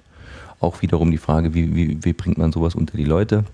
Auch 0.60 0.82
wiederum 0.82 1.10
die 1.10 1.18
Frage, 1.18 1.54
wie, 1.54 1.74
wie, 1.74 2.04
wie 2.04 2.12
bringt 2.12 2.38
man 2.38 2.52
sowas 2.52 2.74
unter 2.74 2.96
die 2.96 3.04
Leute? 3.04 3.44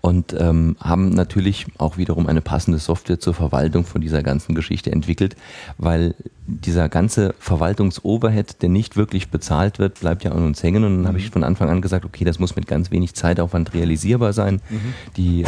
und 0.00 0.34
ähm, 0.38 0.76
haben 0.80 1.10
natürlich 1.10 1.66
auch 1.78 1.96
wiederum 1.96 2.26
eine 2.26 2.40
passende 2.40 2.78
Software 2.78 3.18
zur 3.18 3.34
Verwaltung 3.34 3.84
von 3.84 4.00
dieser 4.00 4.22
ganzen 4.22 4.54
Geschichte 4.54 4.92
entwickelt, 4.92 5.36
weil 5.76 6.14
dieser 6.46 6.88
ganze 6.88 7.34
Verwaltungsoverhead, 7.38 8.62
der 8.62 8.68
nicht 8.68 8.96
wirklich 8.96 9.28
bezahlt 9.30 9.78
wird, 9.78 10.00
bleibt 10.00 10.24
ja 10.24 10.32
an 10.32 10.44
uns 10.44 10.62
hängen. 10.62 10.84
Und 10.84 10.92
dann 10.92 11.00
mhm. 11.02 11.08
habe 11.08 11.18
ich 11.18 11.30
von 11.30 11.44
Anfang 11.44 11.68
an 11.68 11.82
gesagt, 11.82 12.04
okay, 12.04 12.24
das 12.24 12.38
muss 12.38 12.56
mit 12.56 12.66
ganz 12.66 12.90
wenig 12.90 13.14
Zeitaufwand 13.14 13.74
realisierbar 13.74 14.32
sein. 14.32 14.60
Mhm. 14.70 14.94
Die 15.16 15.42
äh, 15.42 15.46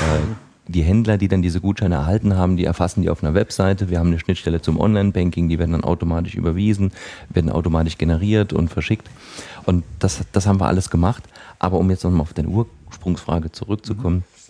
die 0.71 0.83
Händler, 0.83 1.19
die 1.19 1.29
dann 1.29 1.43
diese 1.43 1.61
Gutscheine 1.61 1.97
erhalten 1.97 2.37
haben, 2.37 2.57
die 2.57 2.65
erfassen 2.65 3.03
die 3.03 3.11
auf 3.11 3.23
einer 3.23 3.35
Webseite. 3.35 3.91
Wir 3.91 3.99
haben 3.99 4.09
eine 4.09 4.19
Schnittstelle 4.19 4.63
zum 4.63 4.79
Online-Banking, 4.81 5.49
die 5.49 5.59
werden 5.59 5.73
dann 5.73 5.85
automatisch 5.85 6.35
überwiesen, 6.35 6.93
werden 7.29 7.51
automatisch 7.51 7.99
generiert 7.99 8.53
und 8.53 8.69
verschickt. 8.69 9.09
Und 9.67 9.85
das, 9.99 10.21
das 10.33 10.47
haben 10.47 10.61
wir 10.61 10.67
alles 10.67 10.91
gemacht. 10.91 11.25
Aber 11.59 11.79
um 11.79 11.91
jetzt 11.91 12.05
nochmal 12.05 12.23
auf 12.23 12.33
deine 12.33 12.49
Ursprungsfrage 12.49 13.53
zurückzukommen, 13.53 14.17
mhm. 14.17 14.41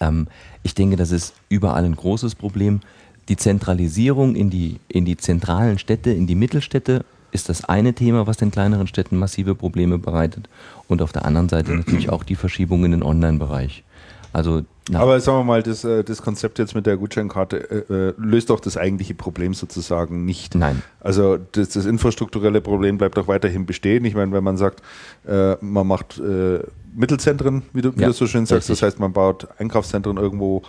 Ähm, 0.00 0.26
ich 0.62 0.74
denke, 0.74 0.96
das 0.96 1.10
ist 1.10 1.34
überall 1.48 1.84
ein 1.84 1.96
großes 1.96 2.34
Problem. 2.34 2.80
Die 3.28 3.36
Zentralisierung 3.36 4.34
in 4.34 4.50
die, 4.50 4.80
in 4.88 5.04
die 5.04 5.16
zentralen 5.16 5.78
Städte, 5.78 6.10
in 6.10 6.26
die 6.26 6.34
Mittelstädte 6.34 7.04
ist 7.30 7.48
das 7.48 7.64
eine 7.64 7.92
Thema, 7.92 8.26
was 8.26 8.38
den 8.38 8.50
kleineren 8.50 8.86
Städten 8.86 9.16
massive 9.16 9.54
Probleme 9.54 9.98
bereitet. 9.98 10.48
Und 10.86 11.02
auf 11.02 11.12
der 11.12 11.26
anderen 11.26 11.48
Seite 11.48 11.72
natürlich 11.72 12.08
auch 12.10 12.24
die 12.24 12.36
Verschiebung 12.36 12.84
in 12.84 12.92
den 12.92 13.02
Online-Bereich. 13.02 13.84
Also 14.32 14.62
aber 14.94 15.20
sagen 15.20 15.38
wir 15.38 15.44
mal, 15.44 15.62
das, 15.62 15.84
äh, 15.84 16.02
das 16.04 16.22
Konzept 16.22 16.58
jetzt 16.58 16.74
mit 16.74 16.86
der 16.86 16.96
Gutscheinkarte 16.96 17.86
äh, 17.90 17.92
äh, 17.92 18.14
löst 18.16 18.50
doch 18.50 18.60
das 18.60 18.76
eigentliche 18.76 19.14
Problem 19.14 19.54
sozusagen 19.54 20.24
nicht. 20.24 20.54
Nein. 20.54 20.82
Also 21.00 21.36
das, 21.52 21.70
das 21.70 21.84
infrastrukturelle 21.86 22.60
Problem 22.60 22.98
bleibt 22.98 23.18
auch 23.18 23.28
weiterhin 23.28 23.66
bestehen. 23.66 24.04
Ich 24.04 24.14
meine, 24.14 24.32
wenn 24.32 24.44
man 24.44 24.56
sagt, 24.56 24.82
äh, 25.26 25.56
man 25.60 25.86
macht 25.86 26.18
äh, 26.18 26.60
Mittelzentren, 26.94 27.62
wie 27.72 27.82
du, 27.82 27.94
wie 27.96 28.02
ja, 28.02 28.06
du 28.08 28.12
so 28.12 28.26
schön 28.26 28.46
sagst, 28.46 28.70
richtig. 28.70 28.80
das 28.80 28.86
heißt, 28.86 29.00
man 29.00 29.12
baut 29.12 29.48
Einkaufszentren 29.58 30.16
irgendwo 30.16 30.62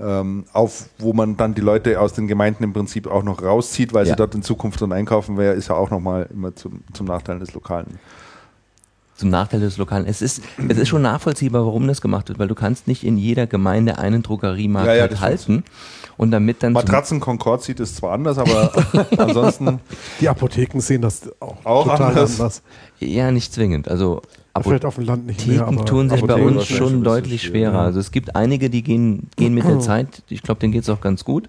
ähm, 0.00 0.44
auf, 0.52 0.88
wo 0.98 1.12
man 1.12 1.36
dann 1.36 1.54
die 1.54 1.60
Leute 1.60 2.00
aus 2.00 2.12
den 2.12 2.28
Gemeinden 2.28 2.64
im 2.64 2.72
Prinzip 2.72 3.06
auch 3.06 3.22
noch 3.22 3.42
rauszieht, 3.42 3.92
weil 3.92 4.06
ja. 4.06 4.12
sie 4.12 4.16
dort 4.16 4.34
in 4.34 4.42
Zukunft 4.42 4.80
dann 4.80 4.92
einkaufen 4.92 5.36
wäre, 5.36 5.54
ist 5.54 5.68
ja 5.68 5.74
auch 5.74 5.90
nochmal 5.90 6.28
immer 6.32 6.54
zum, 6.54 6.82
zum 6.92 7.06
Nachteil 7.06 7.38
des 7.38 7.52
Lokalen 7.54 7.98
zum 9.20 9.30
Nachteil 9.30 9.60
des 9.60 9.76
Lokalen. 9.76 10.06
Es 10.06 10.22
ist, 10.22 10.42
es 10.68 10.78
ist 10.78 10.88
schon 10.88 11.02
nachvollziehbar, 11.02 11.64
warum 11.64 11.86
das 11.86 12.00
gemacht 12.00 12.28
wird, 12.28 12.38
weil 12.38 12.48
du 12.48 12.54
kannst 12.54 12.88
nicht 12.88 13.04
in 13.04 13.16
jeder 13.16 13.46
Gemeinde 13.46 13.98
einen 13.98 14.22
Drogeriemarkt 14.22 14.88
ja, 14.88 14.94
ja, 14.94 15.02
halt 15.02 15.20
halten. 15.20 15.64
Und 16.16 16.32
damit 16.32 16.62
dann. 16.62 16.72
Matratzen 16.72 17.20
Concord 17.20 17.62
sieht 17.62 17.80
es 17.80 17.94
zwar 17.94 18.12
anders, 18.12 18.36
aber 18.38 18.72
ansonsten. 19.18 19.80
Die 20.20 20.28
Apotheken 20.28 20.80
sehen 20.80 21.02
das 21.02 21.30
auch, 21.40 21.64
auch 21.64 21.84
total 21.84 22.08
anders. 22.08 22.40
anders. 22.40 22.62
Ja, 22.98 23.30
nicht 23.30 23.52
zwingend. 23.52 23.88
Also 23.88 24.20
Vielleicht 24.60 24.84
auf 24.84 24.96
dem 24.96 25.04
Land 25.04 25.26
nicht 25.26 25.40
Apotheken 25.48 25.74
mehr, 25.76 25.84
tun 25.84 26.10
sich 26.10 26.22
Apotheken 26.22 26.44
bei 26.44 26.56
uns 26.56 26.66
schon 26.66 27.04
deutlich 27.04 27.42
schwerer. 27.42 27.72
Ja. 27.72 27.84
Also 27.84 28.00
es 28.00 28.10
gibt 28.10 28.34
einige, 28.34 28.68
die 28.68 28.82
gehen, 28.82 29.30
gehen 29.36 29.54
mit 29.54 29.64
der 29.64 29.78
Zeit. 29.80 30.22
Ich 30.28 30.42
glaube, 30.42 30.60
denen 30.60 30.72
geht 30.72 30.82
es 30.82 30.90
auch 30.90 31.00
ganz 31.00 31.24
gut. 31.24 31.48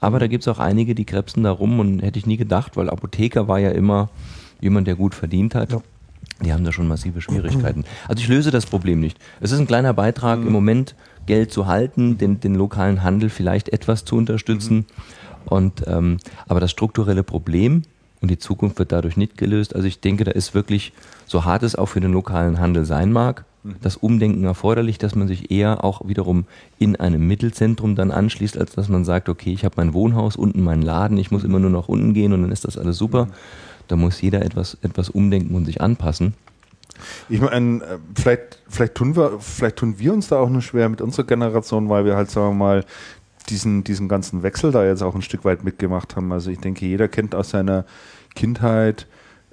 Aber 0.00 0.18
da 0.18 0.26
gibt 0.26 0.42
es 0.42 0.48
auch 0.48 0.58
einige, 0.58 0.94
die 0.94 1.04
krebsen 1.04 1.44
da 1.44 1.50
rum 1.50 1.80
und 1.80 2.00
hätte 2.00 2.18
ich 2.18 2.26
nie 2.26 2.36
gedacht, 2.36 2.76
weil 2.76 2.90
Apotheker 2.90 3.48
war 3.48 3.58
ja 3.58 3.70
immer 3.70 4.10
jemand, 4.60 4.86
der 4.86 4.96
gut 4.96 5.14
verdient 5.14 5.54
hat. 5.54 5.72
Ja. 5.72 5.82
Die 6.42 6.52
haben 6.52 6.64
da 6.64 6.72
schon 6.72 6.88
massive 6.88 7.20
Schwierigkeiten. 7.20 7.84
Also 8.08 8.22
ich 8.22 8.28
löse 8.28 8.50
das 8.50 8.66
Problem 8.66 9.00
nicht. 9.00 9.18
Es 9.40 9.52
ist 9.52 9.58
ein 9.58 9.66
kleiner 9.66 9.94
Beitrag 9.94 10.40
mhm. 10.40 10.48
im 10.48 10.52
Moment, 10.52 10.94
Geld 11.26 11.52
zu 11.52 11.66
halten, 11.66 12.18
den, 12.18 12.40
den 12.40 12.54
lokalen 12.54 13.02
Handel 13.02 13.30
vielleicht 13.30 13.68
etwas 13.68 14.04
zu 14.04 14.16
unterstützen. 14.16 14.76
Mhm. 14.76 14.84
Und, 15.44 15.84
ähm, 15.86 16.18
aber 16.46 16.60
das 16.60 16.70
strukturelle 16.70 17.22
Problem 17.22 17.82
und 18.20 18.30
die 18.30 18.38
Zukunft 18.38 18.78
wird 18.78 18.92
dadurch 18.92 19.16
nicht 19.16 19.36
gelöst. 19.36 19.74
Also 19.74 19.86
ich 19.86 20.00
denke, 20.00 20.24
da 20.24 20.30
ist 20.30 20.54
wirklich, 20.54 20.92
so 21.26 21.44
hart 21.44 21.62
es 21.62 21.74
auch 21.74 21.86
für 21.86 22.00
den 22.00 22.12
lokalen 22.12 22.58
Handel 22.58 22.84
sein 22.84 23.12
mag, 23.12 23.44
mhm. 23.62 23.76
das 23.82 23.96
Umdenken 23.96 24.44
erforderlich, 24.44 24.98
dass 24.98 25.14
man 25.14 25.28
sich 25.28 25.50
eher 25.50 25.84
auch 25.84 26.08
wiederum 26.08 26.46
in 26.78 26.96
einem 26.96 27.26
Mittelzentrum 27.26 27.94
dann 27.94 28.10
anschließt, 28.10 28.58
als 28.58 28.74
dass 28.74 28.88
man 28.88 29.04
sagt, 29.04 29.28
okay, 29.28 29.52
ich 29.52 29.64
habe 29.64 29.74
mein 29.76 29.94
Wohnhaus, 29.94 30.36
unten 30.36 30.62
meinen 30.62 30.82
Laden, 30.82 31.18
ich 31.18 31.30
muss 31.30 31.44
immer 31.44 31.58
nur 31.58 31.70
nach 31.70 31.88
unten 31.88 32.14
gehen 32.14 32.32
und 32.32 32.42
dann 32.42 32.52
ist 32.52 32.64
das 32.64 32.78
alles 32.78 32.98
super. 32.98 33.26
Mhm 33.26 33.32
da 33.92 33.96
muss 33.96 34.22
jeder 34.22 34.40
etwas, 34.40 34.78
etwas 34.80 35.10
umdenken 35.10 35.54
und 35.54 35.66
sich 35.66 35.82
anpassen. 35.82 36.32
Ich 37.28 37.42
meine, 37.42 37.84
äh, 37.84 37.98
vielleicht, 38.14 38.62
vielleicht, 38.66 38.94
tun 38.94 39.16
wir, 39.16 39.38
vielleicht 39.38 39.76
tun 39.76 39.98
wir 39.98 40.14
uns 40.14 40.28
da 40.28 40.38
auch 40.38 40.48
nur 40.48 40.62
schwer 40.62 40.88
mit 40.88 41.02
unserer 41.02 41.26
Generation, 41.26 41.90
weil 41.90 42.06
wir 42.06 42.16
halt, 42.16 42.30
sagen 42.30 42.48
wir 42.48 42.54
mal, 42.54 42.84
diesen, 43.50 43.84
diesen 43.84 44.08
ganzen 44.08 44.42
Wechsel 44.42 44.72
da 44.72 44.82
jetzt 44.86 45.02
auch 45.02 45.14
ein 45.14 45.20
Stück 45.20 45.44
weit 45.44 45.62
mitgemacht 45.62 46.16
haben. 46.16 46.32
Also 46.32 46.50
ich 46.50 46.58
denke, 46.58 46.86
jeder 46.86 47.06
kennt 47.06 47.34
aus 47.34 47.50
seiner 47.50 47.84
Kindheit 48.34 49.06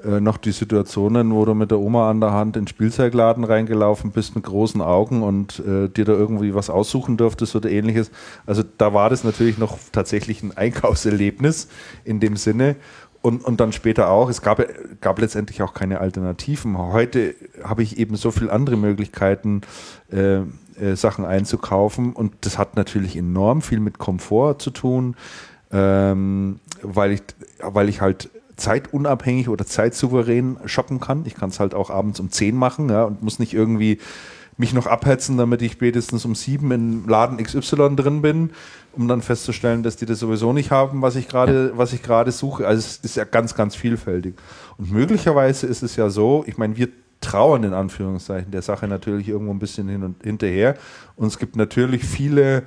äh, 0.05 0.21
noch 0.21 0.37
die 0.37 0.53
Situationen, 0.53 1.33
wo 1.33 1.43
du 1.43 1.53
mit 1.53 1.71
der 1.71 1.79
Oma 1.79 2.09
an 2.09 2.21
der 2.21 2.31
Hand 2.31 2.55
in 2.55 2.63
den 2.63 2.67
Spielzeugladen 2.69 3.43
reingelaufen 3.43 4.11
bist 4.11 4.35
mit 4.35 4.45
großen 4.45 4.81
Augen 4.81 5.21
und 5.21 5.59
äh, 5.59 5.89
dir 5.89 6.05
da 6.05 6.13
irgendwie 6.13 6.55
was 6.55 6.69
aussuchen 6.69 7.17
durftest 7.17 7.57
oder 7.57 7.69
ähnliches. 7.69 8.09
Also 8.45 8.63
da 8.77 8.93
war 8.93 9.09
das 9.09 9.25
natürlich 9.25 9.57
noch 9.57 9.77
tatsächlich 9.91 10.43
ein 10.43 10.55
Einkaufserlebnis 10.55 11.67
in 12.05 12.21
dem 12.21 12.37
Sinne. 12.37 12.77
Und, 13.21 13.43
und 13.43 13.59
dann 13.59 13.73
später 13.73 14.09
auch, 14.09 14.29
es 14.29 14.41
gab, 14.41 14.63
gab 15.01 15.19
letztendlich 15.19 15.61
auch 15.61 15.73
keine 15.73 15.99
Alternativen. 15.99 16.77
Heute 16.77 17.35
habe 17.63 17.83
ich 17.83 17.97
eben 17.97 18.15
so 18.15 18.31
viele 18.31 18.51
andere 18.51 18.77
Möglichkeiten, 18.77 19.61
äh, 20.09 20.37
äh, 20.79 20.95
Sachen 20.95 21.25
einzukaufen. 21.25 22.13
Und 22.13 22.33
das 22.41 22.57
hat 22.57 22.77
natürlich 22.77 23.17
enorm 23.17 23.61
viel 23.61 23.81
mit 23.81 23.97
Komfort 23.97 24.59
zu 24.59 24.69
tun, 24.71 25.15
ähm, 25.71 26.59
weil, 26.81 27.11
ich, 27.11 27.21
weil 27.61 27.89
ich 27.89 27.99
halt 27.99 28.29
zeitunabhängig 28.55 29.49
oder 29.49 29.65
zeitsouverän 29.65 30.57
shoppen 30.65 30.99
kann. 30.99 31.25
Ich 31.25 31.35
kann 31.35 31.49
es 31.49 31.59
halt 31.59 31.73
auch 31.73 31.89
abends 31.89 32.19
um 32.19 32.31
10 32.31 32.55
machen 32.55 32.89
ja, 32.89 33.03
und 33.03 33.21
muss 33.21 33.39
nicht 33.39 33.53
irgendwie 33.53 33.99
mich 34.57 34.73
noch 34.73 34.87
abhetzen, 34.87 35.37
damit 35.37 35.61
ich 35.61 35.73
spätestens 35.73 36.25
um 36.25 36.35
7 36.35 36.71
im 36.71 37.07
Laden 37.07 37.37
XY 37.37 37.95
drin 37.95 38.21
bin 38.21 38.51
um 38.99 39.07
dann 39.07 39.21
festzustellen, 39.21 39.81
dass 39.81 39.95
die 39.95 40.05
das 40.05 40.19
sowieso 40.19 40.51
nicht 40.51 40.71
haben, 40.71 41.01
was 41.01 41.15
ich 41.15 41.29
gerade, 41.29 41.71
was 41.77 41.93
ich 41.93 42.03
gerade 42.03 42.33
suche. 42.33 42.67
Also 42.67 42.79
es 42.79 42.97
ist 42.97 43.15
ja 43.15 43.23
ganz, 43.23 43.55
ganz 43.55 43.73
vielfältig. 43.73 44.35
Und 44.77 44.91
möglicherweise 44.91 45.67
ist 45.67 45.83
es 45.83 45.95
ja 45.95 46.09
so, 46.09 46.43
ich 46.47 46.57
meine, 46.57 46.75
wir 46.75 46.89
trauern 47.21 47.63
in 47.63 47.73
Anführungszeichen 47.73 48.51
der 48.51 48.61
Sache 48.61 48.89
natürlich 48.89 49.29
irgendwo 49.29 49.53
ein 49.53 49.59
bisschen 49.59 49.87
hin 49.87 50.03
und 50.03 50.21
hinterher. 50.21 50.75
Und 51.15 51.27
es 51.27 51.39
gibt 51.39 51.55
natürlich 51.55 52.03
viele, 52.03 52.63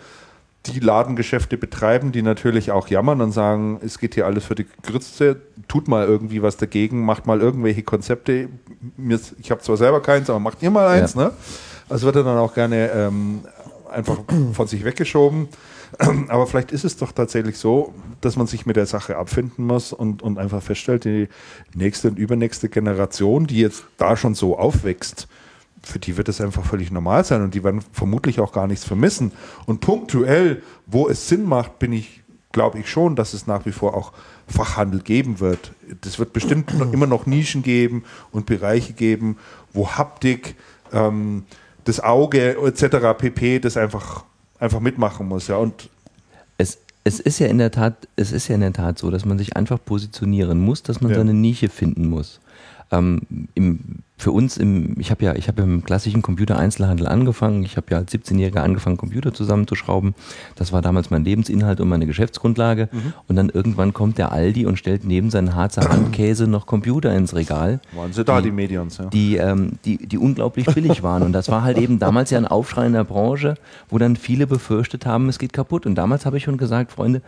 die 0.65 0.81
Ladengeschäfte 0.81 1.59
betreiben, 1.59 2.13
die 2.13 2.23
natürlich 2.23 2.73
auch 2.73 2.89
jammern 2.89 3.21
und 3.21 3.33
sagen, 3.33 3.79
es 3.85 3.99
geht 3.99 4.15
hier 4.15 4.25
alles 4.25 4.47
für 4.47 4.55
die 4.55 4.67
Grütze, 4.83 5.37
tut 5.69 5.87
mal 5.87 6.07
irgendwie 6.07 6.41
was 6.41 6.57
dagegen, 6.57 7.05
macht 7.05 7.27
mal 7.27 7.43
irgendwelche 7.43 7.83
Konzepte. 7.83 8.49
Ich 9.39 9.51
habe 9.51 9.61
zwar 9.61 9.77
selber 9.77 10.01
keins, 10.01 10.31
aber 10.31 10.41
macht 10.41 10.63
ihr 10.63 10.71
mal 10.71 10.89
eins. 10.89 11.13
Ja. 11.13 11.25
Ne? 11.25 11.31
Also 11.91 12.07
wird 12.07 12.17
er 12.17 12.25
dann 12.25 12.39
auch 12.39 12.55
gerne 12.55 12.91
ähm, 12.91 13.41
einfach 13.93 14.21
von 14.55 14.67
sich 14.67 14.83
weggeschoben. 14.83 15.49
Aber 16.28 16.47
vielleicht 16.47 16.73
ist 16.73 16.85
es 16.85 16.97
doch 16.97 17.12
tatsächlich 17.12 17.59
so, 17.59 17.94
dass 18.20 18.36
man 18.36 18.47
sich 18.47 18.66
mit 18.66 18.77
der 18.77 18.86
Sache 18.86 19.16
abfinden 19.16 19.66
muss 19.66 19.93
und, 19.93 20.23
und 20.23 20.39
einfach 20.39 20.62
feststellt, 20.62 21.05
die 21.05 21.28
nächste 21.74 22.09
und 22.09 22.19
übernächste 22.19 22.69
Generation, 22.69 23.47
die 23.47 23.60
jetzt 23.60 23.85
da 23.98 24.16
schon 24.16 24.35
so 24.35 24.59
aufwächst, 24.59 25.28
für 25.82 25.98
die 25.98 26.16
wird 26.16 26.28
es 26.28 26.40
einfach 26.40 26.64
völlig 26.64 26.90
normal 26.90 27.24
sein 27.24 27.43
und 27.43 27.55
die 27.55 27.64
werden 27.64 27.82
vermutlich 27.93 28.40
auch 28.40 28.52
gar 28.52 28.66
nichts 28.66 28.85
vermissen. 28.85 29.32
Und 29.66 29.81
punktuell, 29.81 30.62
wo 30.86 31.09
es 31.09 31.28
Sinn 31.28 31.44
macht, 31.44 31.78
bin 31.78 31.93
ich, 31.93 32.23
glaube 32.52 32.78
ich 32.78 32.89
schon, 32.89 33.16
dass 33.16 33.35
es 33.35 33.47
nach 33.47 33.66
wie 33.66 33.73
vor 33.73 33.97
auch 33.97 34.12
Fachhandel 34.47 35.01
geben 35.01 35.40
wird. 35.40 35.73
Das 36.02 36.19
wird 36.19 36.32
bestimmt 36.32 36.78
noch, 36.78 36.93
immer 36.93 37.06
noch 37.06 37.27
Nischen 37.27 37.62
geben 37.62 38.05
und 38.31 38.47
Bereiche 38.47 38.93
geben, 38.93 39.39
wo 39.73 39.90
Haptik, 39.90 40.55
ähm, 40.93 41.44
das 41.85 41.98
Auge 41.98 42.56
etc. 42.64 43.19
pp. 43.19 43.59
das 43.59 43.77
einfach, 43.77 44.24
einfach 44.62 44.80
mitmachen 44.80 45.28
muss. 45.28 45.48
Ja. 45.48 45.56
Und 45.56 45.90
es, 46.56 46.78
es 47.05 47.20
ist 47.20 47.39
ja 47.40 47.48
in 47.48 47.59
der 47.59 47.70
Tat, 47.70 48.09
es 48.16 48.32
ist 48.32 48.48
ja 48.48 48.55
in 48.55 48.60
der 48.60 48.72
Tat 48.72 48.98
so, 48.98 49.10
dass 49.10 49.24
man 49.24 49.39
sich 49.39 49.56
einfach 49.56 49.78
positionieren 49.84 50.60
muss, 50.60 50.82
dass 50.82 51.01
man 51.01 51.10
ja. 51.10 51.18
seine 51.18 51.34
Nische 51.34 51.68
finden 51.68 52.09
muss. 52.09 52.40
Ähm, 52.93 53.48
im, 53.55 54.02
für 54.23 54.31
uns, 54.31 54.56
im, 54.56 54.94
ich 55.01 55.10
habe 55.10 55.24
ja, 55.24 55.35
ich 55.35 55.48
habe 55.48 55.62
im 55.62 55.82
klassischen 55.82 56.23
Computer-Einzelhandel 56.23 57.09
angefangen. 57.09 57.64
Ich 57.64 57.77
habe 57.77 57.86
ja 57.90 57.97
als 57.98 58.12
17-Jähriger 58.12 58.60
angefangen, 58.60 58.97
Computer 58.97 59.35
zusammenzuschrauben. 59.35 60.14
Das 60.55 60.73
war 60.73 60.81
damals 60.81 61.10
mein 61.10 61.24
Lebensinhalt 61.24 61.81
und 61.81 61.89
meine 61.89 62.06
Geschäftsgrundlage. 62.06 62.89
Mhm. 62.93 63.12
Und 63.27 63.35
dann 63.36 63.48
irgendwann 63.48 63.93
kommt 63.93 64.19
der 64.19 64.31
Aldi 64.31 64.66
und 64.66 64.78
stellt 64.78 65.05
neben 65.05 65.31
seinen 65.31 65.56
Harzer 65.56 65.89
Handkäse 65.89 66.47
noch 66.47 66.66
Computer 66.66 67.12
ins 67.12 67.35
Regal. 67.35 67.81
Waren 67.97 68.12
sie 68.12 68.24
da, 68.24 68.40
die, 68.40 68.51
die 68.51 68.52
Medions, 68.52 68.98
ja. 68.98 69.06
Die, 69.06 69.36
ähm, 69.39 69.78
die, 69.85 70.06
die 70.06 70.19
unglaublich 70.19 70.66
billig 70.66 71.02
waren. 71.02 71.24
Und 71.24 71.32
das 71.32 71.51
war 71.51 71.64
halt 71.64 71.78
eben 71.78 71.98
damals 71.98 72.31
ja 72.31 72.39
ein 72.39 72.47
Aufschrei 72.47 72.86
in 72.86 72.93
der 72.93 73.05
Branche, 73.05 73.55
wo 73.89 73.98
dann 73.98 74.14
viele 74.14 74.47
befürchtet 74.47 75.05
haben, 75.05 75.28
es 75.31 75.40
geht 75.40 75.52
kaputt. 75.52 75.85
Und 75.85 75.97
damals 75.97 76.27
habe 76.27 76.36
ich 76.36 76.44
schon 76.44 76.59
gesagt, 76.59 76.93
Freunde, 76.93 77.23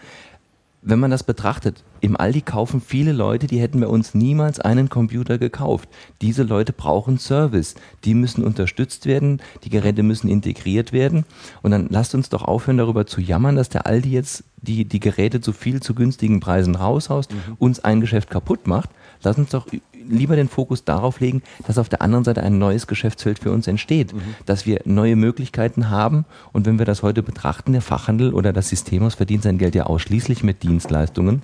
wenn 0.84 1.00
man 1.00 1.10
das 1.10 1.22
betrachtet, 1.22 1.82
im 2.00 2.16
Aldi 2.16 2.42
kaufen 2.42 2.82
viele 2.82 3.12
Leute, 3.12 3.46
die 3.46 3.58
hätten 3.58 3.80
bei 3.80 3.86
uns 3.86 4.14
niemals 4.14 4.60
einen 4.60 4.90
Computer 4.90 5.38
gekauft. 5.38 5.88
Diese 6.20 6.42
Leute 6.42 6.74
brauchen 6.74 7.18
Service. 7.18 7.74
Die 8.04 8.14
müssen 8.14 8.44
unterstützt 8.44 9.06
werden, 9.06 9.40
die 9.64 9.70
Geräte 9.70 10.02
müssen 10.02 10.28
integriert 10.28 10.92
werden. 10.92 11.24
Und 11.62 11.70
dann 11.70 11.88
lasst 11.88 12.14
uns 12.14 12.28
doch 12.28 12.42
aufhören, 12.42 12.76
darüber 12.76 13.06
zu 13.06 13.22
jammern, 13.22 13.56
dass 13.56 13.70
der 13.70 13.86
Aldi 13.86 14.10
jetzt 14.10 14.44
die, 14.60 14.84
die 14.84 15.00
Geräte 15.00 15.40
zu 15.40 15.52
viel 15.52 15.80
zu 15.80 15.94
günstigen 15.94 16.40
Preisen 16.40 16.74
raushaust, 16.74 17.32
mhm. 17.32 17.56
uns 17.58 17.80
ein 17.80 18.02
Geschäft 18.02 18.28
kaputt 18.28 18.66
macht. 18.66 18.90
Lass 19.22 19.38
uns 19.38 19.50
doch 19.50 19.66
lieber 20.08 20.36
den 20.36 20.48
Fokus 20.48 20.84
darauf 20.84 21.20
legen, 21.20 21.42
dass 21.66 21.78
auf 21.78 21.88
der 21.88 22.02
anderen 22.02 22.24
Seite 22.24 22.42
ein 22.42 22.58
neues 22.58 22.86
Geschäftsfeld 22.86 23.38
für 23.38 23.52
uns 23.52 23.66
entsteht, 23.66 24.12
mhm. 24.12 24.20
dass 24.46 24.66
wir 24.66 24.80
neue 24.84 25.16
Möglichkeiten 25.16 25.90
haben. 25.90 26.24
Und 26.52 26.66
wenn 26.66 26.78
wir 26.78 26.86
das 26.86 27.02
heute 27.02 27.22
betrachten, 27.22 27.72
der 27.72 27.82
Fachhandel 27.82 28.32
oder 28.32 28.52
das 28.52 28.68
Systemhaus 28.68 29.14
verdient 29.14 29.42
sein 29.42 29.58
Geld 29.58 29.74
ja 29.74 29.84
ausschließlich 29.84 30.42
mit 30.42 30.62
Dienstleistungen. 30.62 31.42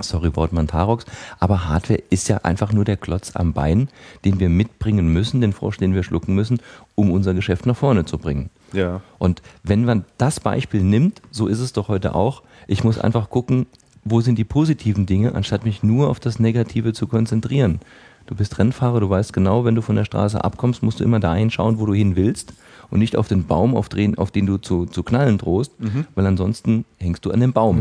Sorry, 0.00 0.34
Wortmann 0.36 0.68
Tarox. 0.68 1.06
Aber 1.40 1.68
Hardware 1.68 2.02
ist 2.10 2.28
ja 2.28 2.38
einfach 2.38 2.72
nur 2.72 2.84
der 2.84 2.96
Klotz 2.96 3.34
am 3.34 3.52
Bein, 3.52 3.88
den 4.24 4.38
wir 4.38 4.48
mitbringen 4.48 5.12
müssen, 5.12 5.40
den 5.40 5.52
Frosch, 5.52 5.78
den 5.78 5.94
wir 5.94 6.04
schlucken 6.04 6.34
müssen, 6.34 6.60
um 6.94 7.10
unser 7.10 7.34
Geschäft 7.34 7.66
nach 7.66 7.76
vorne 7.76 8.04
zu 8.04 8.18
bringen. 8.18 8.50
Ja. 8.72 9.00
Und 9.18 9.42
wenn 9.64 9.84
man 9.84 10.04
das 10.16 10.40
Beispiel 10.40 10.82
nimmt, 10.82 11.20
so 11.30 11.46
ist 11.48 11.58
es 11.58 11.72
doch 11.72 11.88
heute 11.88 12.14
auch. 12.14 12.42
Ich 12.68 12.84
muss 12.84 12.98
einfach 12.98 13.30
gucken, 13.30 13.66
wo 14.10 14.20
sind 14.20 14.38
die 14.38 14.44
positiven 14.44 15.06
Dinge, 15.06 15.34
anstatt 15.34 15.64
mich 15.64 15.82
nur 15.82 16.08
auf 16.08 16.20
das 16.20 16.38
Negative 16.38 16.92
zu 16.92 17.06
konzentrieren. 17.06 17.80
Du 18.26 18.34
bist 18.34 18.58
Rennfahrer, 18.58 19.00
du 19.00 19.08
weißt 19.08 19.32
genau, 19.32 19.64
wenn 19.64 19.74
du 19.74 19.82
von 19.82 19.96
der 19.96 20.04
Straße 20.04 20.42
abkommst, 20.42 20.82
musst 20.82 21.00
du 21.00 21.04
immer 21.04 21.20
dahin 21.20 21.50
schauen, 21.50 21.78
wo 21.78 21.86
du 21.86 21.94
hin 21.94 22.14
willst 22.14 22.52
und 22.90 22.98
nicht 22.98 23.16
auf 23.16 23.28
den 23.28 23.46
Baum, 23.46 23.74
auf 23.74 23.88
den, 23.88 24.18
auf 24.18 24.30
den 24.30 24.46
du 24.46 24.58
zu, 24.58 24.86
zu 24.86 25.02
knallen 25.02 25.38
drohst, 25.38 25.78
mhm. 25.80 26.06
weil 26.14 26.26
ansonsten 26.26 26.84
hängst 26.98 27.24
du 27.24 27.30
an 27.30 27.40
dem 27.40 27.52
Baum. 27.52 27.80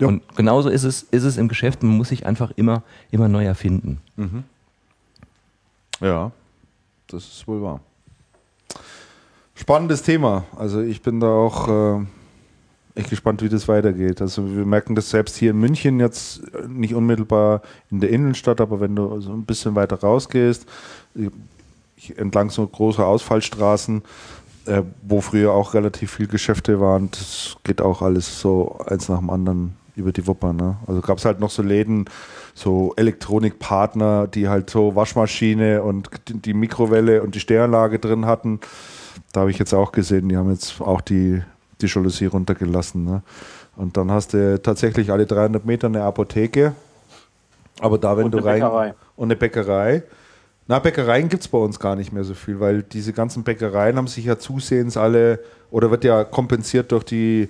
Ja. 0.00 0.08
Und 0.08 0.22
genauso 0.36 0.68
ist 0.68 0.84
es, 0.84 1.02
ist 1.02 1.24
es 1.24 1.36
im 1.36 1.48
Geschäft, 1.48 1.82
man 1.82 1.96
muss 1.96 2.08
sich 2.08 2.26
einfach 2.26 2.52
immer, 2.56 2.82
immer 3.10 3.28
neu 3.28 3.44
erfinden. 3.44 4.00
Mhm. 4.16 4.44
Ja, 6.00 6.32
das 7.06 7.24
ist 7.24 7.48
wohl 7.48 7.62
wahr. 7.62 7.80
Spannendes 9.54 10.02
Thema. 10.02 10.44
Also 10.56 10.80
ich 10.80 11.02
bin 11.02 11.20
da 11.20 11.28
auch... 11.28 11.68
Äh 11.98 12.06
echt 12.94 13.10
gespannt, 13.10 13.42
wie 13.42 13.48
das 13.48 13.68
weitergeht. 13.68 14.20
Also 14.20 14.54
wir 14.56 14.64
merken 14.64 14.94
das 14.94 15.10
selbst 15.10 15.36
hier 15.36 15.50
in 15.50 15.58
München 15.58 16.00
jetzt 16.00 16.42
nicht 16.68 16.94
unmittelbar 16.94 17.62
in 17.90 18.00
der 18.00 18.10
Innenstadt, 18.10 18.60
aber 18.60 18.80
wenn 18.80 18.96
du 18.96 19.20
so 19.20 19.32
ein 19.32 19.44
bisschen 19.44 19.74
weiter 19.74 20.00
rausgehst, 20.00 20.66
entlang 22.16 22.50
so 22.50 22.66
großer 22.66 23.06
Ausfallstraßen, 23.06 24.02
äh, 24.66 24.82
wo 25.02 25.20
früher 25.20 25.52
auch 25.52 25.74
relativ 25.74 26.12
viel 26.12 26.26
Geschäfte 26.26 26.80
waren, 26.80 27.10
das 27.10 27.56
geht 27.64 27.80
auch 27.80 28.02
alles 28.02 28.40
so 28.40 28.78
eins 28.86 29.08
nach 29.08 29.18
dem 29.18 29.30
anderen 29.30 29.76
über 29.96 30.12
die 30.12 30.26
Wupper. 30.26 30.52
Ne? 30.52 30.76
Also 30.86 31.00
gab 31.00 31.18
es 31.18 31.24
halt 31.24 31.40
noch 31.40 31.50
so 31.50 31.62
Läden, 31.62 32.06
so 32.54 32.94
Elektronikpartner, 32.96 34.26
die 34.26 34.48
halt 34.48 34.70
so 34.70 34.94
Waschmaschine 34.94 35.82
und 35.82 36.10
die 36.28 36.54
Mikrowelle 36.54 37.22
und 37.22 37.34
die 37.34 37.40
Stehanlage 37.40 37.98
drin 37.98 38.26
hatten. 38.26 38.60
Da 39.32 39.40
habe 39.40 39.50
ich 39.50 39.58
jetzt 39.58 39.74
auch 39.74 39.92
gesehen, 39.92 40.28
die 40.28 40.36
haben 40.36 40.50
jetzt 40.50 40.80
auch 40.80 41.00
die 41.00 41.42
die 41.82 41.86
Jalousie 41.86 42.26
runtergelassen. 42.26 43.04
Ne? 43.04 43.22
Und 43.76 43.96
dann 43.96 44.10
hast 44.10 44.34
du 44.34 44.60
tatsächlich 44.60 45.10
alle 45.10 45.26
300 45.26 45.64
Meter 45.64 45.86
eine 45.86 46.02
Apotheke. 46.02 46.74
Aber 47.80 47.98
da, 47.98 48.16
wenn 48.16 48.26
und 48.26 48.32
du 48.32 48.38
rein. 48.38 48.60
Bäckerei. 48.60 48.94
Und 49.16 49.26
eine 49.26 49.36
Bäckerei. 49.36 50.02
Na, 50.66 50.78
Bäckereien 50.78 51.28
gibt 51.28 51.42
es 51.42 51.48
bei 51.48 51.58
uns 51.58 51.80
gar 51.80 51.96
nicht 51.96 52.12
mehr 52.12 52.24
so 52.24 52.34
viel, 52.34 52.60
weil 52.60 52.82
diese 52.82 53.12
ganzen 53.12 53.42
Bäckereien 53.42 53.96
haben 53.96 54.06
sich 54.06 54.24
ja 54.24 54.38
zusehends 54.38 54.96
alle, 54.96 55.40
oder 55.70 55.90
wird 55.90 56.04
ja 56.04 56.22
kompensiert 56.24 56.92
durch 56.92 57.04
die 57.04 57.48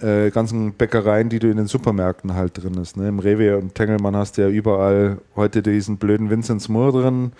äh, 0.00 0.30
ganzen 0.30 0.72
Bäckereien, 0.72 1.28
die 1.28 1.40
du 1.40 1.50
in 1.50 1.56
den 1.56 1.66
Supermärkten 1.66 2.34
halt 2.34 2.62
drin 2.62 2.76
hast. 2.78 2.96
Ne? 2.96 3.08
Im 3.08 3.18
Rewe 3.18 3.58
und 3.58 3.74
Tengelmann 3.74 4.16
hast 4.16 4.38
du 4.38 4.42
ja 4.42 4.48
überall 4.48 5.18
heute 5.36 5.62
diesen 5.62 5.98
blöden 5.98 6.30
Vinzenz 6.30 6.68
Moore 6.68 7.02
drin 7.02 7.32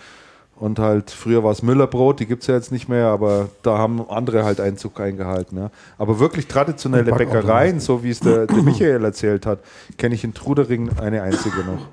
und 0.61 0.79
halt, 0.79 1.11
früher 1.11 1.45
war 1.45 1.53
es 1.53 1.63
Müllerbrot, 1.63 2.21
die 2.21 2.27
gibt 2.27 2.43
es 2.43 2.49
ja 2.49 2.55
jetzt 2.55 2.73
nicht 2.73 2.89
mehr, 2.89 3.07
aber 3.07 3.49
da 3.63 3.79
haben 3.79 4.09
andere 4.09 4.45
halt 4.45 4.61
Einzug 4.61 4.99
eingehalten. 5.01 5.57
Ja. 5.57 5.71
Aber 5.99 6.19
wirklich 6.19 6.47
traditionelle 6.49 7.13
Bäckereien, 7.13 7.81
so 7.81 8.03
wie 8.03 8.11
es 8.11 8.21
der, 8.21 8.47
der 8.47 8.63
Michael 8.63 9.05
erzählt 9.05 9.47
hat, 9.47 9.61
kenne 9.97 10.15
ich 10.15 10.25
in 10.25 10.35
Trudering 10.35 10.91
eine 10.99 11.23
einzige 11.23 11.59
noch. 11.59 11.87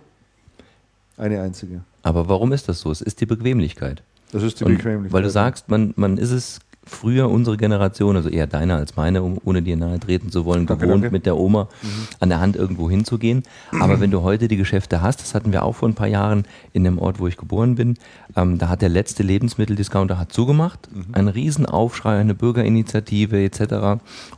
Eine 1.17 1.41
einzige. 1.41 1.81
Aber 2.01 2.27
warum 2.27 2.51
ist 2.53 2.67
das 2.67 2.79
so? 2.79 2.91
Es 2.91 3.01
ist 3.01 3.21
die 3.21 3.25
Bequemlichkeit. 3.25 4.01
Das 4.31 4.43
ist 4.43 4.59
die 4.59 4.65
Bequemlichkeit. 4.65 5.13
Weil 5.13 5.23
du 5.23 5.29
sagst, 5.29 5.69
man, 5.69 5.93
man 5.95 6.17
ist 6.17 6.31
es 6.31 6.59
früher 6.85 7.29
unsere 7.29 7.57
Generation, 7.57 8.15
also 8.15 8.29
eher 8.29 8.47
deine 8.47 8.75
als 8.75 8.95
meine, 8.95 9.23
um, 9.23 9.39
ohne 9.43 9.61
dir 9.61 9.75
nahe 9.75 9.99
treten 9.99 10.31
zu 10.31 10.45
wollen, 10.45 10.65
danke, 10.65 10.85
gewohnt 10.85 11.03
danke. 11.03 11.13
mit 11.13 11.25
der 11.25 11.37
Oma 11.37 11.67
mhm. 11.81 11.87
an 12.19 12.29
der 12.29 12.39
Hand 12.39 12.55
irgendwo 12.55 12.89
hinzugehen. 12.89 13.43
Aber 13.79 13.99
wenn 13.99 14.11
du 14.11 14.21
heute 14.21 14.47
die 14.47 14.57
Geschäfte 14.57 15.01
hast, 15.01 15.21
das 15.21 15.33
hatten 15.33 15.51
wir 15.51 15.63
auch 15.63 15.73
vor 15.73 15.89
ein 15.89 15.95
paar 15.95 16.07
Jahren 16.07 16.45
in 16.73 16.83
dem 16.83 16.99
Ort, 16.99 17.19
wo 17.19 17.27
ich 17.27 17.37
geboren 17.37 17.75
bin, 17.75 17.97
ähm, 18.35 18.57
da 18.57 18.69
hat 18.69 18.81
der 18.81 18.89
letzte 18.89 19.23
Lebensmitteldiscounter 19.23 20.19
hat 20.19 20.31
zugemacht, 20.31 20.89
mhm. 20.93 21.05
ein 21.13 21.27
Riesenaufschrei, 21.27 22.19
eine 22.19 22.35
Bürgerinitiative 22.35 23.43
etc. 23.43 23.59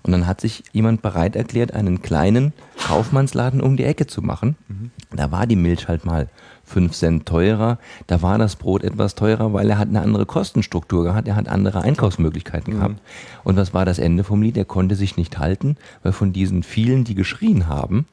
Und 0.03 0.11
dann 0.11 0.25
hat 0.25 0.41
sich 0.41 0.63
jemand 0.71 1.01
bereit 1.01 1.35
erklärt, 1.35 1.73
einen 1.73 2.01
kleinen 2.01 2.53
Kaufmannsladen 2.87 3.61
um 3.61 3.75
die 3.75 3.83
Ecke 3.83 4.07
zu 4.07 4.21
machen. 4.21 4.55
Mhm. 4.67 4.91
Da 5.15 5.31
war 5.31 5.47
die 5.47 5.55
Milch 5.55 5.87
halt 5.87 6.05
mal 6.05 6.29
5 6.67 6.93
Cent 6.93 7.25
teurer. 7.25 7.79
Da 8.07 8.21
war 8.21 8.37
das 8.37 8.55
Brot 8.55 8.83
etwas 8.83 9.15
teurer, 9.15 9.53
weil 9.53 9.69
er 9.69 9.77
hat 9.77 9.87
eine 9.87 10.01
andere 10.01 10.25
Kostenstruktur 10.25 11.03
gehabt, 11.03 11.27
er 11.27 11.35
hat 11.35 11.47
andere 11.47 11.81
Einkaufsmöglichkeiten 11.81 12.73
mhm. 12.73 12.77
gehabt. 12.77 12.95
Und 13.43 13.55
was 13.55 13.73
war 13.73 13.85
das 13.85 13.99
Ende 13.99 14.23
vom 14.23 14.41
Lied? 14.41 14.57
Er 14.57 14.65
konnte 14.65 14.95
sich 14.95 15.17
nicht 15.17 15.39
halten, 15.39 15.77
weil 16.03 16.11
von 16.11 16.33
diesen 16.33 16.63
vielen, 16.63 17.03
die 17.05 17.15
geschrien 17.15 17.67
haben, 17.67 18.05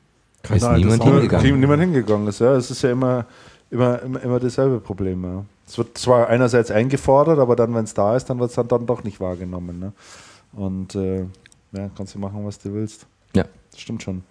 Keine 0.42 0.58
ist 0.58 0.70
niemand 0.70 1.02
hingegangen. 1.02 1.60
Niemand 1.60 1.82
hingegangen 1.82 2.28
ist, 2.28 2.40
ja. 2.40 2.54
Es 2.54 2.70
ist 2.70 2.82
ja 2.82 2.92
immer, 2.92 3.26
immer, 3.70 4.00
immer, 4.02 4.22
immer 4.22 4.40
dasselbe 4.40 4.78
Problem, 4.78 5.24
ja. 5.24 5.44
Es 5.66 5.78
wird 5.78 5.96
zwar 5.98 6.28
einerseits 6.28 6.70
eingefordert, 6.70 7.38
aber 7.38 7.56
dann, 7.56 7.74
wenn 7.74 7.84
es 7.84 7.94
da 7.94 8.16
ist, 8.16 8.26
dann 8.26 8.38
wird 8.38 8.50
es 8.50 8.56
dann, 8.56 8.68
dann 8.68 8.86
doch 8.86 9.02
nicht 9.02 9.18
wahrgenommen. 9.20 9.78
Ne? 9.80 9.92
Und 10.52 10.94
äh, 10.94 11.24
ja, 11.72 11.90
kannst 11.96 12.14
du 12.14 12.18
machen, 12.18 12.44
was 12.44 12.58
du 12.58 12.72
willst. 12.74 13.06
Ja. 13.34 13.44
Das 13.70 13.80
stimmt 13.80 14.02
schon. 14.02 14.22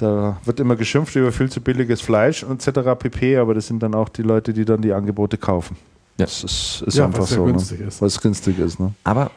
Da 0.00 0.38
wird 0.46 0.58
immer 0.60 0.76
geschimpft 0.76 1.14
über 1.14 1.30
viel 1.30 1.50
zu 1.50 1.60
billiges 1.60 2.00
Fleisch 2.00 2.42
und 2.42 2.66
etc. 2.66 2.98
pp, 2.98 3.36
aber 3.36 3.52
das 3.52 3.66
sind 3.66 3.82
dann 3.82 3.94
auch 3.94 4.08
die 4.08 4.22
Leute, 4.22 4.54
die 4.54 4.64
dann 4.64 4.80
die 4.80 4.94
Angebote 4.94 5.36
kaufen. 5.36 5.76
Ja. 6.16 6.24
Das 6.24 6.42
ist, 6.42 6.82
ist 6.86 6.96
ja, 6.96 7.04
einfach 7.04 7.26
so. 7.26 7.44
Ne? 7.44 7.52
Günstig 7.52 7.80
ne? 7.80 7.86
ist. 7.86 8.00
Was 8.00 8.18
günstig 8.18 8.58
ist. 8.58 8.80
Ne? 8.80 8.94
Aber, 9.04 9.30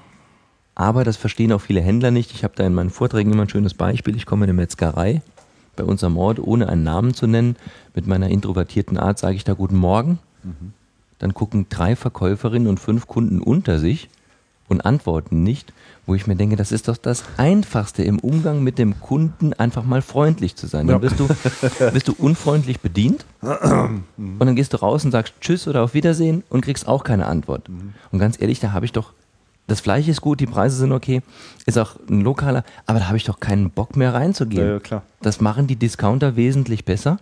aber 0.74 1.04
das 1.04 1.18
verstehen 1.18 1.52
auch 1.52 1.60
viele 1.60 1.82
Händler 1.82 2.12
nicht. 2.12 2.32
Ich 2.32 2.46
habe 2.46 2.54
da 2.56 2.66
in 2.66 2.74
meinen 2.74 2.92
Vorträgen 2.92 3.34
immer 3.34 3.42
ein 3.42 3.50
schönes 3.50 3.74
Beispiel. 3.74 4.16
Ich 4.16 4.26
komme 4.26 4.46
in 4.46 4.52
eine 4.52 4.62
Metzgerei 4.62 5.22
bei 5.76 5.84
unserem 5.84 6.18
Ort, 6.18 6.40
ohne 6.40 6.70
einen 6.70 6.84
Namen 6.84 7.14
zu 7.14 7.28
nennen. 7.28 7.58
Mit 7.94 8.08
meiner 8.08 8.30
introvertierten 8.30 8.98
Art 8.98 9.20
sage 9.20 9.36
ich 9.36 9.44
da 9.44 9.56
Guten 9.56 9.76
Morgen. 9.76 10.20
Mhm. 10.44 10.72
Dann 11.20 11.34
gucken 11.34 11.66
drei 11.68 11.98
Verkäuferinnen 11.98 12.70
und 12.70 12.80
fünf 12.80 13.08
Kunden 13.08 13.42
unter 13.42 13.80
sich 13.80 14.10
und 14.70 14.86
antworten 14.86 15.44
nicht 15.44 15.74
wo 16.06 16.16
ich 16.16 16.28
mir 16.28 16.36
denke, 16.36 16.56
das 16.56 16.72
ist 16.72 16.88
doch 16.88 16.98
das 16.98 17.24
Einfachste 17.38 18.04
im 18.04 18.20
Umgang 18.20 18.62
mit 18.62 18.78
dem 18.78 19.00
Kunden, 19.00 19.54
einfach 19.54 19.84
mal 19.84 20.02
freundlich 20.02 20.56
zu 20.56 20.68
sein. 20.68 20.88
Dann 20.88 21.00
bist 21.00 21.20
du, 21.20 21.28
bist 21.94 22.08
du 22.08 22.14
unfreundlich 22.18 22.82
bedient 22.82 23.26
und 23.42 24.40
dann 24.40 24.56
gehst 24.56 24.74
du 24.74 24.78
raus 24.78 25.06
und 25.06 25.12
sagst 25.12 25.34
Tschüss 25.40 25.68
oder 25.68 25.82
auf 25.82 25.94
Wiedersehen 25.94 26.44
und 26.50 26.62
kriegst 26.62 26.88
auch 26.88 27.04
keine 27.04 27.26
Antwort. 27.28 27.70
Und 28.12 28.20
ganz 28.20 28.40
ehrlich, 28.42 28.60
da 28.60 28.74
habe 28.74 28.86
ich 28.86 28.92
doch, 28.92 29.14
das 29.68 29.80
Fleisch 29.80 30.10
ist 30.10 30.20
gut, 30.20 30.42
die 30.42 30.46
Preise 30.46 30.76
sind 30.76 30.92
okay, 30.92 31.22
ist 31.66 31.80
auch 31.80 31.96
ein 32.10 32.20
lokaler, 32.20 32.66
aber 32.86 33.00
da 33.00 33.08
habe 33.08 33.16
ich 33.16 33.24
doch 33.24 33.40
keinen 33.40 33.70
Bock 33.70 33.96
mehr 33.96 34.14
reinzugehen. 34.14 34.68
Ja, 34.68 34.80
klar. 34.80 35.04
Das 35.22 35.40
machen 35.40 35.68
die 35.68 35.78
Discounter 35.78 36.36
wesentlich 36.36 36.84
besser. 36.84 37.18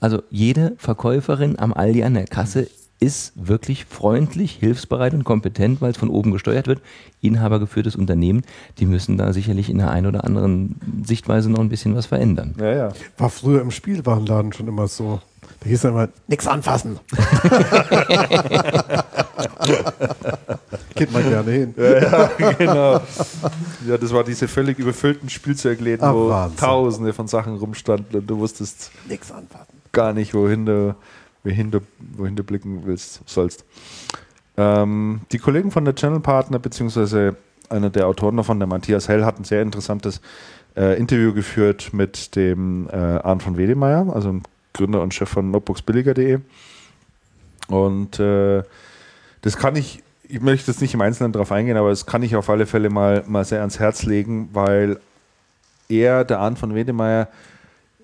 Also 0.00 0.22
jede 0.28 0.74
Verkäuferin 0.78 1.56
am 1.58 1.72
Aldi 1.72 2.02
an 2.02 2.14
der 2.14 2.26
Kasse 2.26 2.68
ist 3.00 3.32
wirklich 3.34 3.84
freundlich, 3.84 4.52
hilfsbereit 4.52 5.14
und 5.14 5.24
kompetent, 5.24 5.80
weil 5.80 5.90
es 5.90 5.96
von 5.96 6.08
oben 6.08 6.30
gesteuert 6.30 6.66
wird. 6.66 6.80
Inhabergeführtes 7.20 7.96
Unternehmen, 7.96 8.42
die 8.78 8.86
müssen 8.86 9.18
da 9.18 9.32
sicherlich 9.32 9.70
in 9.70 9.78
der 9.78 9.90
einen 9.90 10.06
oder 10.06 10.24
anderen 10.24 10.76
Sichtweise 11.04 11.50
noch 11.50 11.60
ein 11.60 11.68
bisschen 11.68 11.94
was 11.94 12.06
verändern. 12.06 12.54
Ja, 12.58 12.72
ja. 12.72 12.88
War 13.18 13.30
früher 13.30 13.60
im 13.60 13.70
Spielwarenladen 13.70 14.52
schon 14.52 14.68
immer 14.68 14.88
so. 14.88 15.20
Da 15.60 15.68
hieß 15.68 15.82
dann 15.82 15.92
immer, 15.92 16.08
nichts 16.28 16.46
anfassen. 16.46 16.98
Geht 20.94 21.12
man 21.12 21.28
gerne 21.28 21.50
hin. 21.50 21.74
Ja, 21.76 21.98
ja, 21.98 22.30
genau. 22.58 23.00
Ja, 23.86 23.98
das 24.00 24.12
war 24.12 24.24
diese 24.24 24.48
völlig 24.48 24.78
überfüllten 24.78 25.28
Spielzeugläden, 25.28 26.06
wo 26.12 26.28
Wahnsinn. 26.28 26.58
tausende 26.58 27.12
von 27.12 27.26
Sachen 27.26 27.56
rumstanden 27.56 28.20
und 28.20 28.26
du 28.28 28.38
wusstest 28.38 28.90
nichts 29.08 29.32
anfassen. 29.32 29.66
gar 29.92 30.12
nicht, 30.12 30.34
wohin 30.34 30.66
du, 30.66 30.94
wohin 31.44 31.70
du, 31.70 31.80
wohin 32.16 32.36
du 32.36 32.42
blicken 32.42 32.82
willst, 32.84 33.20
sollst. 33.26 33.64
Ähm, 34.56 35.20
die 35.32 35.38
Kollegen 35.38 35.70
von 35.70 35.84
der 35.84 35.94
Channel 35.94 36.20
Partner, 36.20 36.58
beziehungsweise 36.58 37.36
einer 37.68 37.90
der 37.90 38.06
Autoren 38.06 38.36
davon, 38.36 38.58
der 38.58 38.68
Matthias 38.68 39.08
Hell, 39.08 39.24
hat 39.24 39.38
ein 39.38 39.44
sehr 39.44 39.62
interessantes 39.62 40.20
äh, 40.76 40.98
Interview 40.98 41.32
geführt 41.32 41.90
mit 41.92 42.36
dem 42.36 42.88
äh, 42.90 42.96
Arndt 42.96 43.42
von 43.42 43.56
Wedemeyer, 43.56 44.12
also 44.12 44.40
Gründer 44.72 45.02
und 45.02 45.14
Chef 45.14 45.28
von 45.28 45.50
notebooksbilliger.de. 45.50 46.40
Und 47.68 48.18
äh, 48.20 48.62
das 49.40 49.56
kann 49.56 49.76
ich, 49.76 50.02
ich 50.28 50.40
möchte 50.40 50.70
jetzt 50.70 50.80
nicht 50.80 50.94
im 50.94 51.00
Einzelnen 51.00 51.32
darauf 51.32 51.52
eingehen, 51.52 51.76
aber 51.76 51.90
das 51.90 52.06
kann 52.06 52.22
ich 52.22 52.36
auf 52.36 52.50
alle 52.50 52.66
Fälle 52.66 52.90
mal, 52.90 53.24
mal 53.26 53.44
sehr 53.44 53.60
ans 53.60 53.78
Herz 53.78 54.04
legen, 54.04 54.50
weil 54.52 54.98
er, 55.88 56.24
der 56.24 56.40
Arndt 56.40 56.58
von 56.58 56.74
Wedemeyer, 56.74 57.28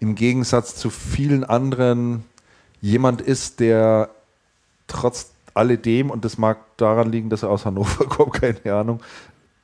im 0.00 0.14
Gegensatz 0.14 0.76
zu 0.76 0.90
vielen 0.90 1.44
anderen 1.44 2.24
jemand 2.80 3.20
ist, 3.20 3.60
der 3.60 4.10
trotz 4.86 5.32
alledem, 5.54 6.10
und 6.10 6.24
das 6.24 6.38
mag 6.38 6.58
daran 6.76 7.10
liegen, 7.10 7.30
dass 7.30 7.42
er 7.42 7.50
aus 7.50 7.66
Hannover 7.66 8.04
kommt, 8.08 8.34
keine 8.34 8.74
Ahnung, 8.74 9.00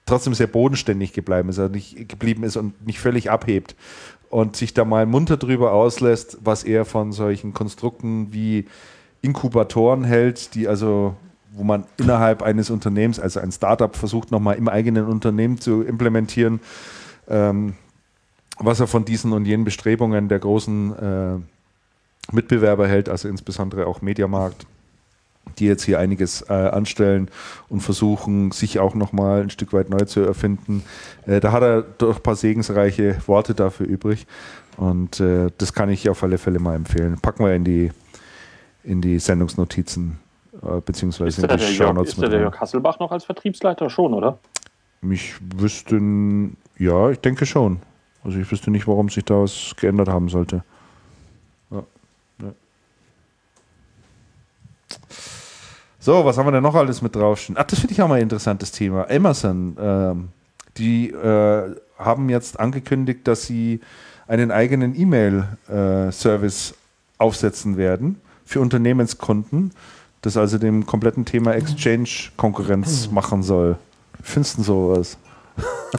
trotzdem 0.05 0.35
sehr 0.35 0.47
bodenständig 0.47 1.13
geblieben 1.13 1.49
ist, 1.49 1.59
er 1.59 1.69
nicht 1.69 2.09
geblieben 2.09 2.45
ist 2.45 2.57
und 2.57 2.87
nicht 2.87 3.01
völlig 3.01 3.31
abhebt 3.31 3.75
und 4.31 4.57
sich 4.57 4.75
da 4.75 4.85
mal 4.85 5.07
munter 5.07 5.37
drüber 5.37 5.73
auslässt, 5.73 6.39
was 6.43 6.65
er 6.65 6.85
von 6.85 7.13
solchen 7.13 7.55
Konstrukten 7.55 8.33
wie 8.33 8.67
Inkubatoren 9.23 10.05
hält, 10.05 10.55
die 10.55 10.69
also, 10.69 11.17
wo 11.53 11.65
man 11.65 11.85
innerhalb 11.97 12.43
eines 12.43 12.71
Unternehmens, 12.71 13.19
also 13.19 13.41
ein 13.41 13.51
Startup 13.51 13.95
versucht 13.95 14.31
nochmal 14.31 14.57
im 14.57 14.69
eigenen 14.69 15.07
Unternehmen 15.07 15.59
zu 15.59 15.83
implementieren, 15.83 16.61
ähm, 17.29 17.75
was 18.59 18.81
er 18.81 18.87
von 18.87 19.05
diesen 19.05 19.33
und 19.33 19.45
jenen 19.47 19.65
Bestrebungen 19.65 20.29
der 20.29 20.39
großen 20.39 20.97
äh, 20.97 21.39
Mitbewerber 22.33 22.87
hält, 22.89 23.09
also 23.09 23.29
insbesondere 23.29 23.87
auch 23.87 24.03
Mediamarkt, 24.03 24.67
die 25.59 25.67
jetzt 25.67 25.85
hier 25.85 25.99
einiges 25.99 26.43
äh, 26.43 26.53
anstellen 26.53 27.29
und 27.69 27.81
versuchen, 27.81 28.51
sich 28.51 28.79
auch 28.79 28.95
nochmal 28.95 29.43
ein 29.43 29.51
Stück 29.51 29.73
weit 29.73 29.89
neu 29.89 30.05
zu 30.05 30.21
erfinden. 30.21 30.83
Äh, 31.27 31.41
da 31.41 31.53
hat 31.53 31.63
er 31.63 31.83
doch 31.83 32.17
ein 32.17 32.23
paar 32.23 32.37
segensreiche 32.37 33.17
Worte 33.27 33.55
dafür 33.55 33.87
übrig. 33.87 34.27
Und 34.77 35.21
äh, 35.21 35.51
das 35.57 35.73
kann 35.73 35.89
ich 35.89 36.09
auf 36.11 36.23
alle 36.23 36.39
Fälle 36.39 36.59
mal 36.59 36.75
empfehlen. 36.75 37.19
Packen 37.21 37.45
wir 37.45 37.55
in 37.55 37.65
die, 37.65 37.91
in 38.85 39.01
die 39.01 39.19
Sendungsnotizen 39.19 40.19
äh, 40.63 40.81
beziehungsweise 40.81 41.47
in 41.47 41.57
die 41.57 41.65
Shownotes 41.65 42.13
Ist 42.13 42.23
der, 42.23 42.29
der 42.29 42.41
Jörg 42.41 42.61
Hasselbach 42.61 42.99
noch 42.99 43.13
als 43.13 43.25
Vertriebsleiter 43.25 43.91
schon, 43.91 44.15
oder? 44.15 44.39
Ich 45.03 45.35
wüsste, 45.57 46.01
ja, 46.79 47.11
ich 47.11 47.21
denke 47.21 47.47
schon. 47.47 47.81
Also 48.25 48.39
ich 48.39 48.51
wüsste 48.51 48.71
nicht, 48.71 48.89
warum 48.89 49.09
sich 49.09 49.25
da 49.25 49.43
was 49.43 49.75
geändert 49.77 50.09
haben 50.09 50.29
sollte. 50.29 50.65
Ja. 51.71 51.83
Ja. 52.43 52.53
So, 55.99 56.25
was 56.25 56.39
haben 56.39 56.47
wir 56.47 56.53
denn 56.53 56.63
noch 56.63 56.75
alles 56.75 57.03
mit 57.03 57.17
draufstehen? 57.17 57.57
Ach, 57.59 57.65
das 57.65 57.81
finde 57.81 57.93
ich 57.93 58.03
auch 58.03 58.09
mal 58.09 58.15
ein 58.15 58.23
interessantes 58.23 58.71
Thema. 58.71 59.11
Amazon, 59.11 59.77
ähm, 59.81 60.29
die 60.79 61.11
äh, 61.11 61.75
haben 61.99 62.29
jetzt 62.29 62.61
angekündigt, 62.61 63.27
dass 63.27 63.45
sie 63.47 63.81
einen 64.29 64.51
eigenen 64.51 64.99
E-Mail-Service 64.99 66.71
äh, 66.71 66.75
aufsetzen 67.19 67.77
werden 67.77 68.21
für 68.45 68.61
Unternehmenskunden, 68.61 69.73
das 70.23 70.37
also 70.37 70.59
dem 70.59 70.87
kompletten 70.87 71.25
Thema 71.25 71.55
Exchange 71.55 72.09
Konkurrenz 72.37 73.11
machen 73.11 73.43
soll. 73.43 73.77
Findest 74.23 74.59
du 74.59 74.63
sowas? 74.63 75.19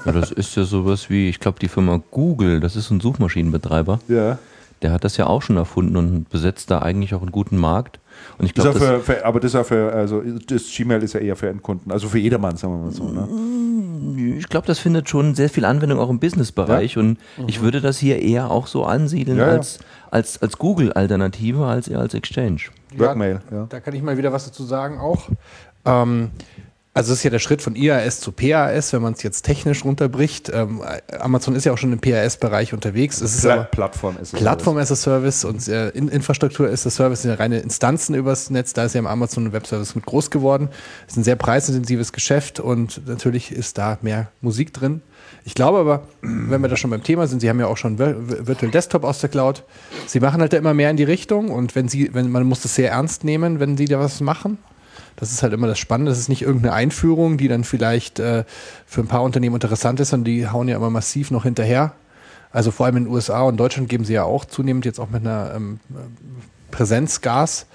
Ja, 0.05 0.11
das 0.11 0.31
ist 0.31 0.55
ja 0.55 0.63
sowas 0.63 1.09
wie, 1.09 1.29
ich 1.29 1.39
glaube, 1.39 1.59
die 1.59 1.67
Firma 1.67 2.01
Google, 2.11 2.59
das 2.59 2.75
ist 2.75 2.91
ein 2.91 2.99
Suchmaschinenbetreiber. 2.99 3.99
Ja. 4.07 4.37
Der 4.81 4.91
hat 4.91 5.03
das 5.03 5.17
ja 5.17 5.27
auch 5.27 5.41
schon 5.41 5.57
erfunden 5.57 5.97
und 5.97 6.29
besetzt 6.29 6.69
da 6.69 6.79
eigentlich 6.79 7.13
auch 7.15 7.21
einen 7.21 7.31
guten 7.31 7.57
Markt. 7.57 7.99
Und 8.37 8.45
ich 8.45 8.53
glaube, 8.53 8.79
das 8.79 9.03
für, 9.03 9.25
aber 9.25 9.39
das 9.39 9.51
ist 9.51 9.53
ja 9.55 9.63
für, 9.63 9.91
also 9.91 10.21
das 10.21 10.63
Gmail 10.75 11.03
ist 11.03 11.13
ja 11.13 11.19
eher 11.19 11.35
für 11.35 11.49
Endkunden, 11.49 11.91
also 11.91 12.07
für 12.07 12.19
jedermann, 12.19 12.57
sagen 12.57 12.73
wir 12.73 12.85
mal 12.85 12.91
so. 12.91 13.09
Ne? 13.09 14.37
Ich 14.37 14.49
glaube, 14.49 14.67
das 14.67 14.79
findet 14.79 15.09
schon 15.09 15.35
sehr 15.35 15.49
viel 15.49 15.65
Anwendung 15.65 15.99
auch 15.99 16.09
im 16.09 16.19
Businessbereich 16.19 16.95
ja? 16.95 17.01
und 17.01 17.19
mhm. 17.37 17.45
ich 17.47 17.61
würde 17.61 17.81
das 17.81 17.97
hier 17.97 18.21
eher 18.21 18.51
auch 18.51 18.67
so 18.67 18.85
ansiedeln 18.85 19.37
ja, 19.37 19.45
als, 19.45 19.79
als, 20.11 20.41
als 20.41 20.57
Google-Alternative, 20.57 21.65
als 21.65 21.87
eher 21.87 21.99
als 21.99 22.13
Exchange. 22.13 22.61
Workmail, 22.95 23.41
ja. 23.51 23.65
Da 23.69 23.79
kann 23.79 23.93
ich 23.93 24.01
mal 24.01 24.17
wieder 24.17 24.31
was 24.31 24.45
dazu 24.45 24.63
sagen 24.63 24.99
auch. 24.99 25.29
Ähm, 25.85 26.31
also 26.97 27.13
es 27.13 27.19
ist 27.19 27.23
ja 27.23 27.29
der 27.29 27.39
Schritt 27.39 27.61
von 27.61 27.75
IAS 27.75 28.19
zu 28.19 28.31
PAS, 28.31 28.91
wenn 28.91 29.03
man 29.03 29.13
es 29.13 29.21
jetzt 29.21 29.43
technisch 29.43 29.85
runterbricht. 29.85 30.49
Ähm, 30.51 30.81
Amazon 31.19 31.55
ist 31.55 31.65
ja 31.65 31.71
auch 31.71 31.77
schon 31.77 31.93
im 31.93 31.99
PAS-Bereich 31.99 32.73
unterwegs. 32.73 33.21
Es 33.21 33.35
ist 33.35 33.41
Pla 33.41 33.63
Plattform 33.65 34.17
as 34.19 34.33
a 34.33 34.37
Plattform 34.37 34.77
as 34.77 34.91
a 34.91 34.95
Service 34.95 35.45
und 35.45 35.67
äh, 35.67 35.89
in 35.89 36.07
Infrastruktur 36.07 36.67
as 36.67 36.87
a 36.87 36.89
Service 36.89 37.21
sind 37.21 37.31
ja 37.31 37.37
reine 37.37 37.59
Instanzen 37.59 38.15
übers 38.15 38.49
Netz. 38.49 38.73
Da 38.73 38.85
ist 38.85 38.95
ja 38.95 38.99
im 38.99 39.05
Amazon 39.05 39.53
Web 39.53 39.67
Service 39.67 39.93
mit 39.93 40.07
groß 40.07 40.31
geworden. 40.31 40.69
Es 41.05 41.13
ist 41.13 41.17
ein 41.17 41.23
sehr 41.23 41.35
preisintensives 41.35 42.13
Geschäft 42.13 42.59
und 42.59 43.07
natürlich 43.07 43.51
ist 43.51 43.77
da 43.77 43.99
mehr 44.01 44.31
Musik 44.41 44.73
drin. 44.73 45.01
Ich 45.45 45.53
glaube 45.53 45.77
aber, 45.77 46.07
wenn 46.21 46.61
wir 46.61 46.67
da 46.67 46.75
schon 46.75 46.89
beim 46.89 47.03
Thema 47.03 47.27
sind, 47.27 47.41
Sie 47.41 47.49
haben 47.49 47.59
ja 47.59 47.67
auch 47.67 47.77
schon 47.77 47.99
Virtual 47.99 48.71
Desktop 48.71 49.03
aus 49.03 49.19
der 49.19 49.29
Cloud. 49.29 49.63
Sie 50.07 50.19
machen 50.19 50.41
halt 50.41 50.51
da 50.51 50.57
immer 50.57 50.73
mehr 50.73 50.89
in 50.89 50.97
die 50.97 51.03
Richtung 51.03 51.51
und 51.51 51.75
wenn 51.75 51.87
Sie, 51.87 52.09
wenn 52.13 52.31
man 52.31 52.43
muss 52.43 52.61
das 52.61 52.73
sehr 52.73 52.91
ernst 52.91 53.23
nehmen, 53.23 53.59
wenn 53.59 53.77
Sie 53.77 53.85
da 53.85 53.99
was 53.99 54.19
machen. 54.19 54.57
Das 55.17 55.31
ist 55.31 55.43
halt 55.43 55.51
immer 55.51 55.67
das 55.67 55.79
Spannende. 55.79 56.11
Das 56.11 56.19
ist 56.19 56.29
nicht 56.29 56.43
irgendeine 56.43 56.73
Einführung, 56.73 57.37
die 57.37 57.47
dann 57.47 57.63
vielleicht 57.63 58.19
äh, 58.19 58.45
für 58.85 59.01
ein 59.01 59.07
paar 59.07 59.23
Unternehmen 59.23 59.55
interessant 59.55 59.99
ist, 59.99 60.09
sondern 60.09 60.25
die 60.25 60.47
hauen 60.47 60.69
ja 60.69 60.77
immer 60.77 60.89
massiv 60.89 61.31
noch 61.31 61.43
hinterher. 61.43 61.93
Also 62.51 62.71
vor 62.71 62.85
allem 62.85 62.97
in 62.97 63.03
den 63.05 63.13
USA 63.13 63.41
und 63.41 63.57
Deutschland 63.57 63.89
geben 63.89 64.05
sie 64.05 64.13
ja 64.13 64.23
auch 64.23 64.45
zunehmend 64.45 64.85
jetzt 64.85 64.99
auch 64.99 65.09
mit 65.09 65.21
einer 65.21 65.53
ähm, 65.55 65.79
Präsenz 66.71 67.21
Gas. 67.21 67.65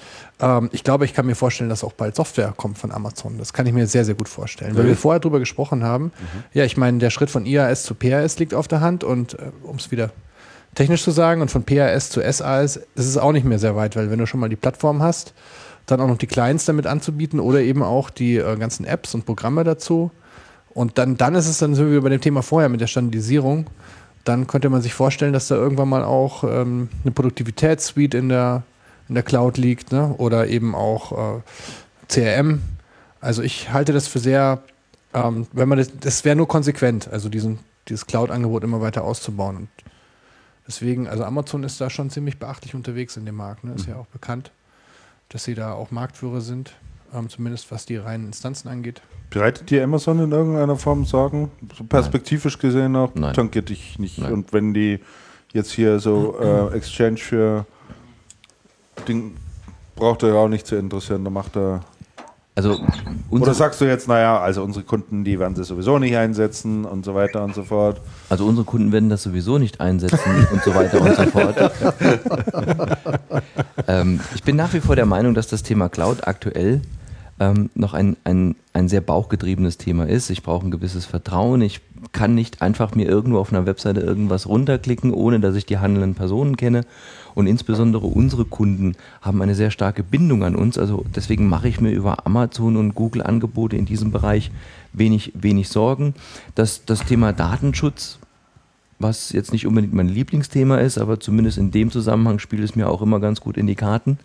Ähm, 0.40 0.70
ich 0.72 0.84
glaube, 0.84 1.04
ich 1.04 1.14
kann 1.14 1.26
mir 1.26 1.34
vorstellen, 1.34 1.68
dass 1.68 1.84
auch 1.84 1.92
bald 1.92 2.14
Software 2.14 2.54
kommt 2.56 2.78
von 2.78 2.92
Amazon. 2.92 3.38
Das 3.38 3.52
kann 3.52 3.66
ich 3.66 3.72
mir 3.72 3.86
sehr, 3.86 4.04
sehr 4.04 4.14
gut 4.14 4.28
vorstellen. 4.28 4.76
Weil 4.76 4.86
wir 4.86 4.96
vorher 4.96 5.20
drüber 5.20 5.40
gesprochen 5.40 5.82
haben, 5.82 6.04
mhm. 6.04 6.44
ja, 6.52 6.64
ich 6.64 6.76
meine, 6.76 6.98
der 6.98 7.10
Schritt 7.10 7.30
von 7.30 7.44
IAS 7.44 7.82
zu 7.82 7.94
PAS 7.94 8.38
liegt 8.38 8.54
auf 8.54 8.68
der 8.68 8.80
Hand 8.80 9.04
und 9.04 9.34
äh, 9.34 9.50
um 9.62 9.76
es 9.76 9.90
wieder 9.90 10.10
technisch 10.74 11.02
zu 11.02 11.10
sagen 11.10 11.42
und 11.42 11.50
von 11.50 11.64
PAS 11.64 12.10
zu 12.10 12.20
SAS 12.20 12.76
ist 12.76 13.06
es 13.06 13.18
auch 13.18 13.32
nicht 13.32 13.44
mehr 13.44 13.58
sehr 13.58 13.76
weit, 13.76 13.96
weil 13.96 14.10
wenn 14.10 14.18
du 14.18 14.26
schon 14.26 14.40
mal 14.40 14.48
die 14.48 14.56
Plattform 14.56 15.02
hast, 15.02 15.34
dann 15.86 16.00
auch 16.00 16.08
noch 16.08 16.18
die 16.18 16.26
Clients 16.26 16.64
damit 16.64 16.86
anzubieten 16.86 17.40
oder 17.40 17.60
eben 17.60 17.82
auch 17.82 18.10
die 18.10 18.36
äh, 18.36 18.56
ganzen 18.56 18.84
Apps 18.84 19.14
und 19.14 19.26
Programme 19.26 19.64
dazu. 19.64 20.10
Und 20.70 20.98
dann, 20.98 21.16
dann 21.16 21.34
ist 21.34 21.48
es 21.48 21.58
dann 21.58 21.74
so 21.74 21.90
wie 21.90 22.00
bei 22.00 22.08
dem 22.08 22.20
Thema 22.20 22.42
vorher 22.42 22.68
mit 22.68 22.80
der 22.80 22.86
Standardisierung. 22.86 23.66
Dann 24.24 24.46
könnte 24.46 24.70
man 24.70 24.80
sich 24.80 24.94
vorstellen, 24.94 25.32
dass 25.32 25.48
da 25.48 25.56
irgendwann 25.56 25.88
mal 25.88 26.04
auch 26.04 26.44
ähm, 26.44 26.88
eine 27.02 27.12
Produktivitätssuite 27.12 28.18
in 28.18 28.28
der, 28.28 28.62
in 29.08 29.14
der 29.14 29.24
Cloud 29.24 29.58
liegt 29.58 29.92
ne? 29.92 30.14
oder 30.16 30.46
eben 30.46 30.74
auch 30.74 31.36
äh, 31.36 31.40
CRM. 32.08 32.62
Also 33.20 33.42
ich 33.42 33.72
halte 33.72 33.92
das 33.92 34.08
für 34.08 34.20
sehr, 34.20 34.62
ähm, 35.12 35.46
wenn 35.52 35.68
man 35.68 35.78
das, 35.78 35.90
das 35.98 36.24
wäre 36.24 36.36
nur 36.36 36.48
konsequent, 36.48 37.08
also 37.12 37.28
diesen, 37.28 37.58
dieses 37.88 38.06
Cloud-Angebot 38.06 38.64
immer 38.64 38.80
weiter 38.80 39.04
auszubauen. 39.04 39.56
Und 39.56 39.68
deswegen, 40.66 41.08
also 41.08 41.24
Amazon 41.24 41.64
ist 41.64 41.80
da 41.80 41.90
schon 41.90 42.08
ziemlich 42.08 42.38
beachtlich 42.38 42.74
unterwegs 42.74 43.16
in 43.16 43.26
dem 43.26 43.34
Markt, 43.34 43.64
ne? 43.64 43.74
ist 43.74 43.88
mhm. 43.88 43.94
ja 43.94 43.98
auch 43.98 44.06
bekannt 44.06 44.52
dass 45.32 45.44
sie 45.44 45.54
da 45.54 45.72
auch 45.72 45.90
Marktführer 45.90 46.40
sind, 46.40 46.74
ähm, 47.14 47.28
zumindest 47.28 47.70
was 47.70 47.86
die 47.86 47.96
reinen 47.96 48.26
Instanzen 48.26 48.68
angeht. 48.68 49.00
Bereitet 49.30 49.70
dir 49.70 49.82
Amazon 49.82 50.18
in 50.18 50.30
irgendeiner 50.30 50.76
Form 50.76 51.06
Sorgen? 51.06 51.50
So 51.76 51.84
perspektivisch 51.84 52.56
Nein. 52.56 52.60
gesehen 52.60 52.96
auch, 52.96 53.14
Nein. 53.14 53.34
tankiert 53.34 53.70
dich 53.70 53.98
nicht. 53.98 54.18
Nein. 54.18 54.32
Und 54.32 54.52
wenn 54.52 54.74
die 54.74 55.00
jetzt 55.52 55.72
hier 55.72 55.98
so 56.00 56.38
äh, 56.38 56.68
Exchange 56.76 57.16
für 57.16 57.66
Ding 59.08 59.36
braucht 59.96 60.22
er 60.22 60.30
ja 60.30 60.34
auch 60.34 60.48
nicht 60.48 60.66
zu 60.66 60.76
interessieren, 60.76 61.24
da 61.24 61.30
macht 61.30 61.56
er 61.56 61.80
also 62.54 62.78
Oder 63.30 63.54
sagst 63.54 63.80
du 63.80 63.86
jetzt, 63.86 64.08
naja, 64.08 64.38
also 64.38 64.62
unsere 64.62 64.84
Kunden, 64.84 65.24
die 65.24 65.38
werden 65.38 65.56
sie 65.56 65.64
sowieso 65.64 65.98
nicht 65.98 66.16
einsetzen 66.16 66.84
und 66.84 67.02
so 67.04 67.14
weiter 67.14 67.42
und 67.44 67.54
so 67.54 67.62
fort? 67.64 68.02
Also 68.28 68.44
unsere 68.44 68.66
Kunden 68.66 68.92
werden 68.92 69.08
das 69.08 69.22
sowieso 69.22 69.56
nicht 69.56 69.80
einsetzen 69.80 70.46
und 70.52 70.62
so 70.62 70.74
weiter 70.74 71.00
und 71.00 71.16
so 71.16 71.22
fort. 71.24 71.56
ähm, 73.88 74.20
ich 74.34 74.42
bin 74.42 74.56
nach 74.56 74.74
wie 74.74 74.80
vor 74.80 74.96
der 74.96 75.06
Meinung, 75.06 75.32
dass 75.32 75.48
das 75.48 75.62
Thema 75.62 75.88
Cloud 75.88 76.26
aktuell 76.26 76.82
ähm, 77.40 77.70
noch 77.74 77.94
ein, 77.94 78.16
ein, 78.24 78.54
ein 78.74 78.88
sehr 78.88 79.00
bauchgetriebenes 79.00 79.78
Thema 79.78 80.06
ist. 80.06 80.28
Ich 80.28 80.42
brauche 80.42 80.66
ein 80.66 80.70
gewisses 80.70 81.06
Vertrauen. 81.06 81.62
Ich 81.62 81.80
kann 82.12 82.34
nicht 82.34 82.60
einfach 82.60 82.94
mir 82.94 83.06
irgendwo 83.08 83.38
auf 83.38 83.52
einer 83.52 83.66
Webseite 83.66 84.00
irgendwas 84.00 84.46
runterklicken, 84.46 85.14
ohne 85.14 85.40
dass 85.40 85.56
ich 85.56 85.64
die 85.64 85.78
handelnden 85.78 86.14
Personen 86.14 86.56
kenne. 86.56 86.82
Und 87.34 87.46
insbesondere 87.46 88.06
unsere 88.06 88.44
Kunden 88.44 88.94
haben 89.20 89.42
eine 89.42 89.54
sehr 89.54 89.70
starke 89.70 90.02
Bindung 90.02 90.44
an 90.44 90.56
uns. 90.56 90.78
Also 90.78 91.04
deswegen 91.14 91.48
mache 91.48 91.68
ich 91.68 91.80
mir 91.80 91.90
über 91.90 92.26
Amazon 92.26 92.76
und 92.76 92.94
Google 92.94 93.22
Angebote 93.22 93.76
in 93.76 93.86
diesem 93.86 94.10
Bereich 94.10 94.50
wenig, 94.92 95.32
wenig 95.34 95.68
Sorgen. 95.68 96.14
Das, 96.54 96.84
das 96.84 97.04
Thema 97.04 97.32
Datenschutz 97.32 98.18
was 99.02 99.32
jetzt 99.32 99.52
nicht 99.52 99.66
unbedingt 99.66 99.92
mein 99.92 100.08
Lieblingsthema 100.08 100.78
ist, 100.78 100.96
aber 100.96 101.20
zumindest 101.20 101.58
in 101.58 101.70
dem 101.70 101.90
Zusammenhang 101.90 102.38
spielt 102.38 102.62
es 102.62 102.76
mir 102.76 102.88
auch 102.88 103.02
immer 103.02 103.20
ganz 103.20 103.40
gut 103.40 103.56
in 103.56 103.66
die 103.66 103.74
Karten. 103.74 104.18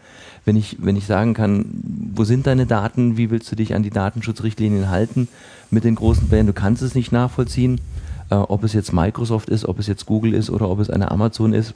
Wenn 0.46 0.56
ich, 0.56 0.78
wenn 0.80 0.96
ich 0.96 1.06
sagen 1.06 1.34
kann, 1.34 1.66
wo 2.14 2.24
sind 2.24 2.48
deine 2.48 2.66
Daten, 2.66 3.18
wie 3.18 3.30
willst 3.30 3.52
du 3.52 3.56
dich 3.56 3.76
an 3.76 3.84
die 3.84 3.90
Datenschutzrichtlinien 3.90 4.90
halten 4.90 5.28
mit 5.72 5.84
den 5.84 5.96
großen 5.96 6.28
Playern, 6.28 6.48
du 6.48 6.54
kannst 6.54 6.82
es 6.82 6.96
nicht 6.96 7.12
nachvollziehen, 7.12 7.82
äh, 8.30 8.36
ob 8.36 8.64
es 8.64 8.74
jetzt 8.74 8.94
Microsoft 8.94 9.50
ist, 9.50 9.66
ob 9.66 9.80
es 9.80 9.88
jetzt 9.88 10.06
Google 10.06 10.34
ist 10.34 10.50
oder 10.50 10.70
ob 10.70 10.80
es 10.80 10.90
eine 10.90 11.12
Amazon 11.12 11.54
ist. 11.54 11.74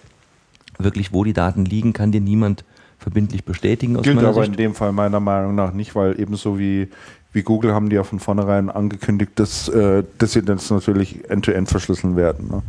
Wirklich, 0.84 1.14
wo 1.14 1.24
die 1.24 1.34
Daten 1.34 1.66
liegen, 1.66 1.94
kann 1.94 2.12
dir 2.12 2.22
niemand 2.22 2.64
verbindlich 2.98 3.46
bestätigen. 3.46 4.02
Gilt 4.02 4.20
aber 4.20 4.34
Sicht. 4.42 4.48
in 4.48 4.58
dem 4.58 4.76
Fall 4.76 4.92
meiner 4.92 5.20
Meinung 5.20 5.56
nach 5.56 5.74
nicht, 5.74 5.96
weil 5.96 6.20
ebenso 6.20 6.60
wie 6.60 6.90
wie 7.34 7.44
Google 7.44 7.74
haben 7.74 7.90
die 7.90 7.96
ja 7.96 8.04
von 8.04 8.20
vornherein 8.20 8.70
angekündigt, 8.70 9.32
dass, 9.36 9.70
äh, 9.70 10.04
dass 10.18 10.34
sie 10.34 10.42
das 10.42 10.70
natürlich 10.70 11.30
end-to-end 11.30 11.68
-end 11.68 11.72
verschlüsseln 11.72 12.16
werden. 12.16 12.50
Ne? 12.50 12.62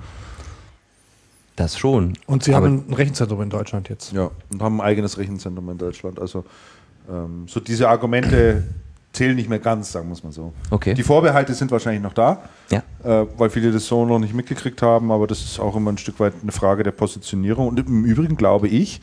Das 1.56 1.76
schon. 1.76 2.14
Und 2.26 2.44
sie 2.44 2.54
haben 2.54 2.84
ein 2.88 2.94
Rechenzentrum 2.94 3.42
in 3.42 3.50
Deutschland 3.50 3.88
jetzt. 3.88 4.12
Ja, 4.12 4.30
und 4.50 4.62
haben 4.62 4.80
ein 4.80 4.86
eigenes 4.86 5.18
Rechenzentrum 5.18 5.68
in 5.70 5.78
Deutschland. 5.78 6.18
Also 6.20 6.44
ähm, 7.10 7.46
so 7.46 7.60
diese 7.60 7.88
Argumente 7.88 8.62
zählen 9.12 9.36
nicht 9.36 9.48
mehr 9.48 9.58
ganz, 9.58 9.92
sagen 9.92 10.08
wir 10.08 10.14
es 10.14 10.24
mal 10.24 10.32
so. 10.32 10.52
Okay. 10.70 10.94
Die 10.94 11.02
Vorbehalte 11.02 11.54
sind 11.54 11.70
wahrscheinlich 11.70 12.02
noch 12.02 12.14
da, 12.14 12.42
ja. 12.70 12.82
äh, 13.04 13.26
weil 13.36 13.50
viele 13.50 13.70
das 13.70 13.86
so 13.86 14.06
noch 14.06 14.18
nicht 14.18 14.34
mitgekriegt 14.34 14.80
haben, 14.82 15.12
aber 15.12 15.26
das 15.26 15.42
ist 15.42 15.60
auch 15.60 15.76
immer 15.76 15.92
ein 15.92 15.98
Stück 15.98 16.18
weit 16.20 16.32
eine 16.42 16.52
Frage 16.52 16.82
der 16.82 16.92
Positionierung. 16.92 17.68
Und 17.68 17.78
im 17.78 18.04
Übrigen 18.04 18.36
glaube 18.36 18.68
ich, 18.68 19.00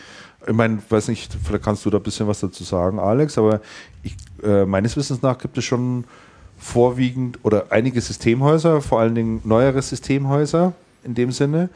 ich 0.47 0.53
meine, 0.53 0.79
weiß 0.89 1.09
nicht, 1.09 1.35
vielleicht 1.43 1.63
kannst 1.63 1.85
du 1.85 1.89
da 1.89 1.97
ein 1.97 2.03
bisschen 2.03 2.27
was 2.27 2.39
dazu 2.39 2.63
sagen, 2.63 2.99
Alex, 2.99 3.37
aber 3.37 3.61
ich, 4.03 4.15
äh, 4.43 4.65
meines 4.65 4.97
Wissens 4.97 5.21
nach 5.21 5.37
gibt 5.37 5.57
es 5.57 5.65
schon 5.65 6.05
vorwiegend 6.57 7.39
oder 7.43 7.67
einige 7.69 8.01
Systemhäuser, 8.01 8.81
vor 8.81 8.99
allen 8.99 9.15
Dingen 9.15 9.41
neuere 9.43 9.81
Systemhäuser 9.81 10.73
in 11.03 11.13
dem 11.13 11.31
Sinne, 11.31 11.69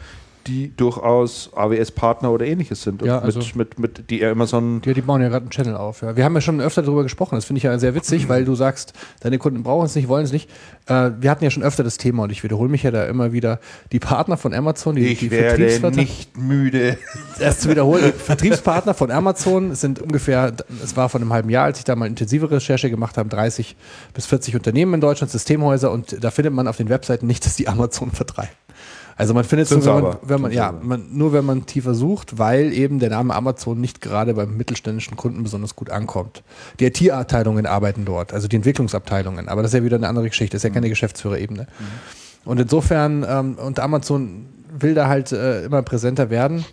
die 0.48 0.76
durchaus 0.76 1.52
AWS-Partner 1.56 2.32
oder 2.32 2.46
ähnliches 2.46 2.84
sind. 2.84 3.02
Ja, 3.02 3.20
also 3.20 3.40
mit, 3.40 3.56
mit, 3.56 3.80
mit, 3.80 4.10
die 4.10 4.26
Amazon. 4.26 4.82
Ja, 4.86 4.94
die 4.94 5.02
bauen 5.02 5.22
ja 5.22 5.30
gerade 5.30 5.44
einen 5.44 5.52
Channel 5.52 5.76
auf. 5.76 6.02
Ja. 6.02 6.16
Wir 6.16 6.26
haben 6.26 6.36
ja 6.36 6.42
schon 6.42 6.62
öfter 6.62 6.82
darüber 6.82 7.04
gesprochen. 7.04 7.36
Das 7.36 7.46
finde 7.46 7.58
ich 7.58 7.64
ja 7.64 7.78
sehr 7.80 7.96
witzig, 7.96 8.28
weil 8.30 8.46
du 8.46 8.56
sagst, 8.56 8.94
deine 9.22 9.38
Kunden 9.38 9.64
brauchen 9.64 9.86
es 9.86 9.96
nicht, 9.96 10.08
wollen 10.08 10.26
es 10.26 10.32
nicht. 10.32 10.50
Äh, 10.88 11.12
wir 11.20 11.30
hatten 11.30 11.44
ja 11.44 11.50
schon 11.50 11.64
öfter 11.64 11.84
das 11.84 11.98
Thema 11.98 12.24
und 12.24 12.32
ich 12.32 12.44
wiederhole 12.44 12.70
mich 12.70 12.84
ja 12.84 12.92
da 12.92 13.06
immer 13.06 13.32
wieder. 13.32 13.60
Die 13.92 14.00
Partner 14.00 14.38
von 14.38 14.54
Amazon, 14.54 14.96
die, 14.96 15.08
ich 15.08 15.20
die 15.20 15.32
werde 15.32 15.92
nicht 15.92 16.38
müde. 16.38 16.98
Das 17.40 17.60
zu 17.60 17.70
wiederholen. 17.70 18.04
Die 18.06 18.12
Vertriebspartner 18.12 18.94
von 18.94 19.10
Amazon 19.12 19.76
sind 19.76 20.00
ungefähr, 20.00 20.54
es 20.84 20.96
war 20.96 21.10
vor 21.10 21.20
einem 21.20 21.34
halben 21.34 21.50
Jahr, 21.50 21.66
als 21.66 21.80
ich 21.80 21.84
da 21.84 21.96
mal 21.96 22.06
intensive 22.06 22.50
Recherche 22.50 22.90
gemacht 22.90 23.18
habe, 23.18 23.28
30 23.30 23.76
bis 24.14 24.26
40 24.28 24.56
Unternehmen 24.56 24.96
in 24.96 25.02
Deutschland, 25.02 25.32
Systemhäuser 25.32 25.92
und 25.92 26.24
da 26.24 26.32
findet 26.32 26.54
man 26.54 26.68
auf 26.68 26.78
den 26.78 26.90
Webseiten 26.90 27.28
nicht, 27.28 27.46
dass 27.46 27.56
die 27.56 27.68
Amazon 27.68 28.12
vertreiben. 28.12 28.52
Also 29.16 29.34
man 29.34 29.44
findet 29.44 29.70
es 29.70 29.86
nur, 29.86 29.96
wenn 29.96 30.04
man, 30.04 30.18
wenn 30.24 30.42
man 30.42 30.52
ja, 30.52 30.72
man, 30.72 31.06
nur 31.12 31.34
wenn 31.34 31.46
man 31.46 31.66
tiefer 31.66 31.94
sucht, 31.94 32.40
weil 32.40 32.74
eben 32.74 33.00
der 33.00 33.10
Name 33.10 33.36
Amazon 33.36 33.80
nicht 33.80 34.02
gerade 34.02 34.34
beim 34.34 34.58
mittelständischen 34.58 35.18
Kunden 35.18 35.44
besonders 35.44 35.76
gut 35.76 35.90
ankommt. 35.90 36.44
Die 36.80 36.86
IT-Abteilungen 36.86 37.66
arbeiten 37.66 38.06
dort, 38.06 38.34
also 38.34 38.48
die 38.48 38.56
Entwicklungsabteilungen, 38.56 39.50
aber 39.50 39.62
das 39.62 39.74
ist 39.74 39.80
ja 39.80 39.86
wieder 39.86 39.98
eine 39.98 40.08
andere 40.08 40.30
Geschichte, 40.30 40.56
das 40.56 40.64
ist 40.64 40.70
ja 40.70 40.74
keine 40.74 40.88
mhm. 40.88 40.92
Geschäftsführerebene. 40.92 41.64
Mhm. 41.64 42.50
Und 42.50 42.60
insofern, 42.60 43.26
ähm, 43.28 43.56
und 43.56 43.80
Amazon 43.80 44.48
will 44.78 44.96
da 44.96 45.08
halt 45.08 45.32
äh, 45.32 45.66
immer 45.66 45.82
präsenter 45.84 46.30
werden. 46.30 46.66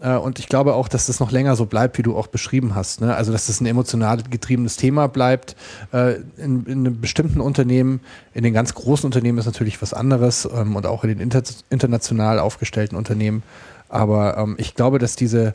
Äh, 0.00 0.16
und 0.16 0.38
ich 0.38 0.48
glaube 0.48 0.74
auch, 0.74 0.88
dass 0.88 1.06
das 1.06 1.20
noch 1.20 1.30
länger 1.30 1.56
so 1.56 1.66
bleibt, 1.66 1.98
wie 1.98 2.02
du 2.02 2.16
auch 2.16 2.26
beschrieben 2.26 2.74
hast. 2.74 3.00
Ne? 3.00 3.14
Also, 3.14 3.32
dass 3.32 3.46
das 3.46 3.60
ein 3.60 3.66
emotional 3.66 4.18
getriebenes 4.28 4.76
Thema 4.76 5.06
bleibt. 5.08 5.56
Äh, 5.92 6.16
in, 6.36 6.64
in 6.66 7.00
bestimmten 7.00 7.40
Unternehmen, 7.40 8.00
in 8.34 8.42
den 8.44 8.52
ganz 8.52 8.74
großen 8.74 9.06
Unternehmen 9.06 9.38
ist 9.38 9.46
natürlich 9.46 9.80
was 9.82 9.94
anderes 9.94 10.48
ähm, 10.52 10.76
und 10.76 10.86
auch 10.86 11.04
in 11.04 11.10
den 11.10 11.20
inter 11.20 11.42
international 11.70 12.38
aufgestellten 12.38 12.96
Unternehmen. 12.96 13.42
Aber 13.88 14.38
ähm, 14.38 14.54
ich 14.58 14.74
glaube, 14.74 14.98
dass 14.98 15.16
diese, 15.16 15.52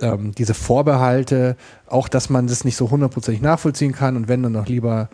ähm, 0.00 0.32
diese 0.36 0.54
Vorbehalte, 0.54 1.56
auch 1.86 2.08
dass 2.08 2.30
man 2.30 2.46
das 2.46 2.64
nicht 2.64 2.76
so 2.76 2.90
hundertprozentig 2.90 3.42
nachvollziehen 3.42 3.92
kann 3.92 4.16
und 4.16 4.28
wenn 4.28 4.42
dann 4.42 4.52
noch 4.52 4.66
lieber 4.66 5.08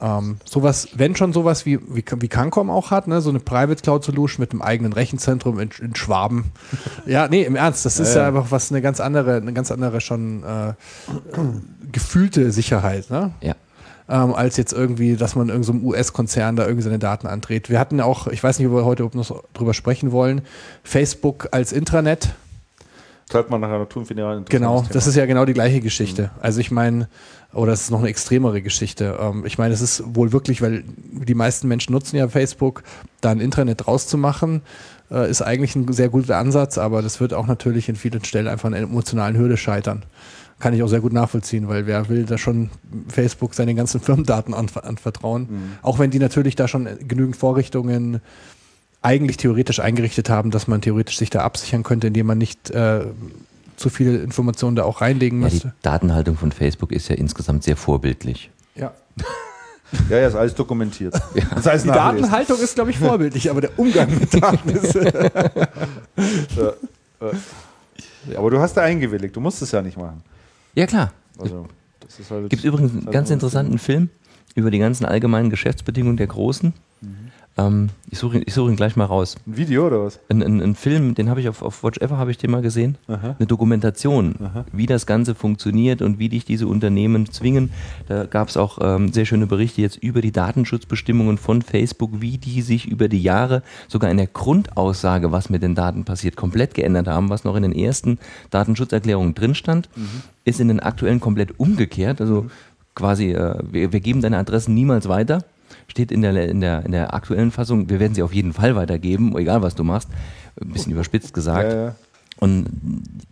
ähm, 0.00 0.36
sowas, 0.44 0.88
wenn 0.94 1.14
schon 1.14 1.32
sowas 1.32 1.66
wie, 1.66 1.78
wie, 1.94 2.04
wie 2.18 2.28
Cancom 2.28 2.70
auch 2.70 2.90
hat, 2.90 3.06
ne, 3.06 3.20
so 3.20 3.30
eine 3.30 3.40
Private 3.40 3.82
Cloud 3.82 4.04
Solution 4.04 4.40
mit 4.40 4.52
einem 4.52 4.62
eigenen 4.62 4.92
Rechenzentrum 4.92 5.58
in, 5.58 5.70
in 5.80 5.94
Schwaben. 5.94 6.52
ja, 7.06 7.28
nee, 7.28 7.42
im 7.42 7.56
Ernst, 7.56 7.84
das 7.84 8.00
ist 8.00 8.14
ja, 8.14 8.22
ja, 8.22 8.28
einfach 8.28 8.50
was 8.50 8.70
eine 8.70 8.82
ganz 8.82 9.00
andere, 9.00 9.36
eine 9.36 9.52
ganz 9.52 9.70
andere 9.70 10.00
schon 10.00 10.42
äh, 10.42 10.72
gefühlte 11.92 12.50
Sicherheit, 12.50 13.10
ne? 13.10 13.32
Ja. 13.40 13.54
Ähm, 14.08 14.34
als 14.34 14.56
jetzt 14.56 14.72
irgendwie, 14.72 15.16
dass 15.16 15.36
man 15.36 15.50
irgendeinem 15.50 15.82
so 15.82 15.86
US-Konzern 15.86 16.56
da 16.56 16.64
irgendwie 16.64 16.82
seine 16.82 16.98
Daten 16.98 17.28
andreht. 17.28 17.70
Wir 17.70 17.78
hatten 17.78 17.98
ja 17.98 18.04
auch, 18.04 18.26
ich 18.26 18.42
weiß 18.42 18.58
nicht, 18.58 18.66
ob 18.66 18.74
wir 18.74 18.84
heute 18.84 19.08
noch 19.12 19.44
drüber 19.54 19.72
sprechen 19.72 20.10
wollen, 20.10 20.40
Facebook 20.82 21.48
als 21.52 21.72
Intranet. 21.72 22.30
Zahlt 23.30 23.48
man 23.48 23.60
nachher 23.60 23.80
ich 23.80 24.48
Genau, 24.48 24.84
das 24.92 25.06
ist 25.06 25.14
ja 25.14 25.24
genau 25.24 25.44
die 25.44 25.52
gleiche 25.52 25.80
Geschichte. 25.80 26.24
Mhm. 26.24 26.40
Also 26.40 26.60
ich 26.60 26.72
meine, 26.72 27.08
oder 27.52 27.72
es 27.72 27.82
ist 27.82 27.90
noch 27.90 28.00
eine 28.00 28.08
extremere 28.08 28.60
Geschichte. 28.60 29.18
Ähm, 29.20 29.44
ich 29.46 29.56
meine, 29.56 29.72
es 29.72 29.80
ist 29.80 30.02
wohl 30.04 30.32
wirklich, 30.32 30.60
weil 30.62 30.82
die 30.86 31.34
meisten 31.34 31.68
Menschen 31.68 31.92
nutzen 31.92 32.16
ja 32.16 32.28
Facebook, 32.28 32.82
da 33.20 33.30
ein 33.30 33.40
Intranet 33.40 33.86
draus 33.86 34.08
zu 34.08 34.18
machen, 34.18 34.62
äh, 35.12 35.30
ist 35.30 35.42
eigentlich 35.42 35.76
ein 35.76 35.92
sehr 35.92 36.08
guter 36.08 36.38
Ansatz, 36.38 36.76
aber 36.76 37.02
das 37.02 37.20
wird 37.20 37.32
auch 37.32 37.46
natürlich 37.46 37.88
in 37.88 37.94
vielen 37.96 38.24
Stellen 38.24 38.48
einfach 38.48 38.66
an 38.66 38.74
einer 38.74 38.86
emotionalen 38.86 39.36
Hürde 39.36 39.56
scheitern. 39.56 40.04
Kann 40.58 40.74
ich 40.74 40.82
auch 40.82 40.88
sehr 40.88 41.00
gut 41.00 41.12
nachvollziehen, 41.12 41.68
weil 41.68 41.86
wer 41.86 42.08
will 42.08 42.24
da 42.24 42.36
schon 42.36 42.70
Facebook 43.08 43.54
seine 43.54 43.76
ganzen 43.76 44.00
Firmendaten 44.00 44.54
anvertrauen? 44.54 45.42
Mhm. 45.42 45.72
Auch 45.82 46.00
wenn 46.00 46.10
die 46.10 46.18
natürlich 46.18 46.56
da 46.56 46.66
schon 46.66 46.88
genügend 47.06 47.36
Vorrichtungen 47.36 48.20
eigentlich 49.02 49.38
theoretisch 49.38 49.80
eingerichtet 49.80 50.28
haben, 50.28 50.50
dass 50.50 50.68
man 50.68 50.80
theoretisch 50.80 51.18
sich 51.18 51.30
da 51.30 51.40
absichern 51.40 51.82
könnte, 51.82 52.08
indem 52.08 52.26
man 52.26 52.38
nicht 52.38 52.70
äh, 52.70 53.06
zu 53.76 53.88
viele 53.88 54.18
Informationen 54.18 54.76
da 54.76 54.84
auch 54.84 55.00
reinlegen 55.00 55.40
müsste. 55.40 55.68
Ja, 55.68 55.74
die 55.78 55.82
Datenhaltung 55.82 56.36
von 56.36 56.52
Facebook 56.52 56.92
ist 56.92 57.08
ja 57.08 57.16
insgesamt 57.16 57.64
sehr 57.64 57.76
vorbildlich. 57.76 58.50
Ja. 58.74 58.92
Ja, 60.08 60.18
ja, 60.18 60.28
ist 60.28 60.36
alles 60.36 60.54
dokumentiert. 60.54 61.20
Ja. 61.34 61.42
Das 61.54 61.66
heißt, 61.66 61.84
die 61.84 61.88
Datenhaltung 61.88 62.60
ist, 62.60 62.74
glaube 62.74 62.90
ich, 62.90 62.98
vorbildlich, 62.98 63.50
aber 63.50 63.62
der 63.62 63.78
Umgang 63.78 64.08
mit 64.18 64.34
Daten 64.34 64.68
ist. 64.68 64.96
aber 68.36 68.50
du 68.50 68.60
hast 68.60 68.76
da 68.76 68.82
eingewilligt, 68.82 69.34
du 69.34 69.40
musst 69.40 69.62
es 69.62 69.72
ja 69.72 69.82
nicht 69.82 69.96
machen. 69.96 70.22
Ja, 70.74 70.86
klar. 70.86 71.12
Also, 71.38 71.66
halt, 72.28 72.50
Gibt 72.50 72.64
übrigens 72.64 72.92
einen 72.92 73.04
halt 73.04 73.12
ganz 73.12 73.30
interessanten 73.30 73.78
Film 73.78 74.10
über 74.54 74.70
die 74.70 74.78
ganzen 74.78 75.06
allgemeinen 75.06 75.50
Geschäftsbedingungen 75.50 76.16
der 76.16 76.26
Großen. 76.26 76.72
Ähm, 77.58 77.90
ich 78.10 78.18
suche 78.18 78.38
ihn, 78.38 78.44
such 78.48 78.68
ihn 78.68 78.76
gleich 78.76 78.96
mal 78.96 79.04
raus. 79.04 79.36
Ein 79.46 79.56
Video 79.56 79.86
oder 79.86 80.04
was? 80.04 80.20
Ein, 80.28 80.42
ein, 80.42 80.60
ein 80.60 80.74
Film, 80.74 81.14
den 81.14 81.28
habe 81.28 81.40
ich 81.40 81.48
auf, 81.48 81.62
auf 81.62 81.82
Watch 81.82 81.98
Ever 82.00 82.16
habe 82.16 82.30
ich 82.30 82.38
den 82.38 82.50
mal 82.50 82.62
gesehen. 82.62 82.96
Aha. 83.08 83.36
Eine 83.38 83.46
Dokumentation, 83.46 84.36
Aha. 84.40 84.64
wie 84.72 84.86
das 84.86 85.06
Ganze 85.06 85.34
funktioniert 85.34 86.02
und 86.02 86.18
wie 86.18 86.28
dich 86.28 86.44
diese 86.44 86.66
Unternehmen 86.66 87.30
zwingen. 87.30 87.70
Da 88.08 88.26
gab 88.26 88.48
es 88.48 88.56
auch 88.56 88.78
ähm, 88.80 89.12
sehr 89.12 89.26
schöne 89.26 89.46
Berichte 89.46 89.82
jetzt 89.82 89.96
über 89.96 90.20
die 90.20 90.32
Datenschutzbestimmungen 90.32 91.38
von 91.38 91.62
Facebook, 91.62 92.20
wie 92.20 92.38
die 92.38 92.62
sich 92.62 92.86
über 92.86 93.08
die 93.08 93.22
Jahre 93.22 93.62
sogar 93.88 94.10
in 94.10 94.16
der 94.16 94.28
Grundaussage, 94.28 95.32
was 95.32 95.50
mit 95.50 95.62
den 95.62 95.74
Daten 95.74 96.04
passiert, 96.04 96.36
komplett 96.36 96.74
geändert 96.74 97.08
haben, 97.08 97.30
was 97.30 97.44
noch 97.44 97.56
in 97.56 97.62
den 97.62 97.72
ersten 97.72 98.18
Datenschutzerklärungen 98.50 99.34
drin 99.34 99.54
stand, 99.54 99.88
mhm. 99.96 100.22
ist 100.44 100.60
in 100.60 100.68
den 100.68 100.80
aktuellen 100.80 101.20
komplett 101.20 101.58
umgekehrt. 101.58 102.20
Also 102.20 102.42
mhm. 102.42 102.50
quasi, 102.94 103.32
äh, 103.32 103.58
wir, 103.70 103.92
wir 103.92 104.00
geben 104.00 104.20
deine 104.20 104.38
Adressen 104.38 104.74
niemals 104.74 105.08
weiter 105.08 105.44
steht 105.90 106.12
in 106.12 106.22
der, 106.22 106.48
in, 106.48 106.60
der, 106.60 106.84
in 106.84 106.92
der 106.92 107.12
aktuellen 107.14 107.50
Fassung, 107.50 107.90
wir 107.90 108.00
werden 108.00 108.14
sie 108.14 108.22
auf 108.22 108.32
jeden 108.32 108.52
Fall 108.52 108.76
weitergeben, 108.76 109.36
egal 109.36 109.62
was 109.62 109.74
du 109.74 109.84
machst. 109.84 110.08
Ein 110.60 110.70
bisschen 110.70 110.92
überspitzt 110.92 111.34
gesagt. 111.34 111.72
Ja, 111.72 111.84
ja. 111.86 111.94
Und 112.38 112.68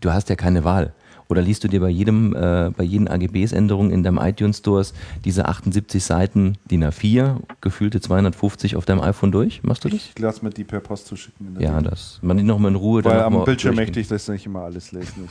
du 0.01 0.13
hast 0.13 0.29
ja 0.29 0.37
keine 0.37 0.65
Wahl. 0.65 0.93
Oder 1.29 1.43
liest 1.43 1.63
du 1.63 1.69
dir 1.69 1.81
bei 1.81 1.91
jedem, 1.91 2.35
äh, 2.35 2.71
bei 2.75 2.85
jeden 2.85 3.07
AGBs-Änderungen 3.07 3.91
in 3.91 4.03
deinem 4.03 4.19
iTunes 4.19 4.59
Stores 4.59 4.95
diese 5.25 5.47
78 5.47 6.03
Seiten 6.03 6.57
DIN 6.71 6.85
A4, 6.85 7.37
gefühlte 7.61 8.01
250 8.01 8.77
auf 8.77 8.87
deinem 8.87 9.03
iPhone 9.03 9.31
durch? 9.31 9.63
Machst 9.63 9.85
du 9.85 9.91
das? 9.91 10.01
Ich 10.15 10.19
lasse 10.19 10.43
mir 10.43 10.51
die 10.51 10.65
per 10.65 10.81
Post 10.81 11.07
zuschicken. 11.07 11.57
Ja, 11.59 11.83
das. 11.83 12.19
Man 12.23 12.39
die 12.39 12.43
nochmal 12.43 12.71
in 12.71 12.77
Ruhe. 12.77 13.05
Weil 13.05 13.21
am 13.21 13.45
Bildschirm 13.45 13.75
möchte 13.75 14.01
ich 14.01 14.09
das 14.09 14.27
nicht 14.29 14.47
immer 14.47 14.63
alles 14.63 14.93
lesen. 14.93 15.29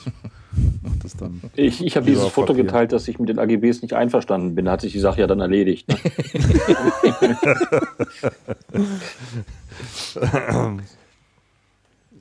Ich, 1.56 1.56
ich, 1.82 1.86
ich 1.86 1.96
habe 1.96 2.06
dieses 2.06 2.28
Foto 2.28 2.54
Papier. 2.54 2.66
geteilt, 2.66 2.92
dass 2.92 3.08
ich 3.08 3.18
mit 3.18 3.30
den 3.30 3.40
AGBs 3.40 3.82
nicht 3.82 3.94
einverstanden 3.94 4.54
bin. 4.54 4.66
Da 4.66 4.74
hat 4.74 4.82
sich 4.82 4.94
die 4.94 5.00
Sache 5.00 5.22
ja 5.22 5.28
dann 5.28 5.40
erledigt. 5.40 5.88
Ne? 5.88 5.98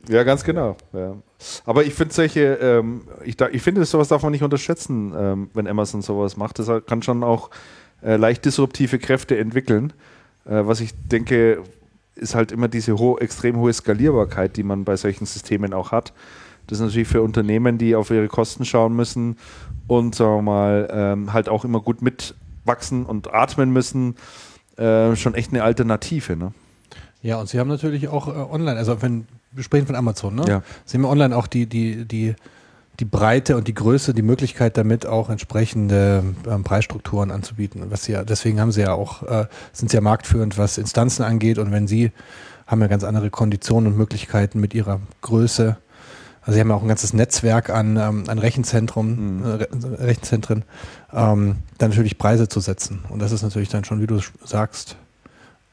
Ja, 0.08 0.22
ganz 0.22 0.44
genau. 0.44 0.76
Ja. 0.92 1.16
Aber 1.64 1.84
ich 1.84 1.94
finde 1.94 2.14
solche, 2.14 2.54
ähm, 2.54 3.02
ich, 3.24 3.40
ich 3.40 3.62
finde, 3.62 3.84
sowas 3.84 4.08
darf 4.08 4.22
man 4.22 4.32
nicht 4.32 4.44
unterschätzen, 4.44 5.12
ähm, 5.16 5.50
wenn 5.54 5.66
Amazon 5.66 6.02
sowas 6.02 6.36
macht. 6.36 6.58
Das 6.58 6.70
kann 6.86 7.02
schon 7.02 7.24
auch 7.24 7.50
äh, 8.02 8.16
leicht 8.16 8.44
disruptive 8.44 8.98
Kräfte 8.98 9.36
entwickeln. 9.38 9.92
Äh, 10.44 10.66
was 10.66 10.80
ich 10.80 10.92
denke, 11.08 11.62
ist 12.14 12.34
halt 12.34 12.52
immer 12.52 12.68
diese 12.68 12.98
ho 12.98 13.18
extrem 13.18 13.56
hohe 13.56 13.72
Skalierbarkeit, 13.72 14.56
die 14.56 14.62
man 14.62 14.84
bei 14.84 14.96
solchen 14.96 15.26
Systemen 15.26 15.74
auch 15.74 15.92
hat. 15.92 16.12
Das 16.66 16.78
ist 16.78 16.84
natürlich 16.84 17.08
für 17.08 17.22
Unternehmen, 17.22 17.78
die 17.78 17.94
auf 17.94 18.10
ihre 18.10 18.28
Kosten 18.28 18.64
schauen 18.64 18.94
müssen 18.94 19.36
und 19.86 20.14
sagen 20.14 20.36
wir 20.36 20.42
mal 20.42 20.88
ähm, 20.90 21.32
halt 21.32 21.48
auch 21.48 21.64
immer 21.64 21.80
gut 21.80 22.02
mitwachsen 22.02 23.06
und 23.06 23.32
atmen 23.32 23.72
müssen, 23.72 24.16
äh, 24.76 25.14
schon 25.14 25.34
echt 25.34 25.52
eine 25.52 25.62
Alternative. 25.62 26.36
Ne? 26.36 26.52
Ja, 27.26 27.40
und 27.40 27.48
sie 27.48 27.58
haben 27.58 27.66
natürlich 27.66 28.06
auch 28.06 28.28
äh, 28.28 28.30
online, 28.30 28.78
also 28.78 29.02
wenn 29.02 29.26
wir 29.50 29.64
sprechen 29.64 29.86
von 29.86 29.96
Amazon, 29.96 30.36
ne? 30.36 30.44
Ja. 30.46 30.62
Sie 30.84 30.96
haben 30.96 31.04
online 31.04 31.36
auch 31.36 31.48
die, 31.48 31.66
die, 31.66 32.04
die, 32.04 32.36
die 33.00 33.04
Breite 33.04 33.56
und 33.56 33.66
die 33.66 33.74
Größe, 33.74 34.14
die 34.14 34.22
Möglichkeit 34.22 34.76
damit 34.76 35.06
auch 35.06 35.28
entsprechende 35.28 36.22
ähm, 36.48 36.62
Preisstrukturen 36.62 37.32
anzubieten. 37.32 37.82
Was 37.88 38.04
sie 38.04 38.12
ja, 38.12 38.22
deswegen 38.22 38.60
haben 38.60 38.70
sie 38.70 38.82
ja 38.82 38.92
auch, 38.92 39.24
äh, 39.24 39.46
sind 39.72 39.90
sie 39.90 39.96
ja 39.96 40.02
marktführend, 40.02 40.56
was 40.56 40.78
Instanzen 40.78 41.24
angeht. 41.24 41.58
Und 41.58 41.72
wenn 41.72 41.88
sie 41.88 42.12
haben 42.68 42.80
ja 42.80 42.86
ganz 42.86 43.02
andere 43.02 43.30
Konditionen 43.30 43.92
und 43.92 43.98
Möglichkeiten 43.98 44.60
mit 44.60 44.72
ihrer 44.72 45.00
Größe. 45.22 45.76
Also 46.42 46.54
sie 46.54 46.60
haben 46.60 46.70
ja 46.70 46.76
auch 46.76 46.82
ein 46.82 46.88
ganzes 46.88 47.12
Netzwerk 47.12 47.70
an, 47.70 47.96
ähm, 47.96 48.24
an 48.28 48.38
Rechenzentrum, 48.38 49.38
mhm. 49.38 49.44
äh, 49.44 50.04
Rechenzentren, 50.04 50.62
ähm, 51.12 51.56
dann 51.78 51.90
natürlich 51.90 52.18
Preise 52.18 52.46
zu 52.46 52.60
setzen. 52.60 53.04
Und 53.08 53.20
das 53.20 53.32
ist 53.32 53.42
natürlich 53.42 53.68
dann 53.68 53.82
schon, 53.82 54.00
wie 54.00 54.06
du 54.06 54.20
sagst, 54.44 54.96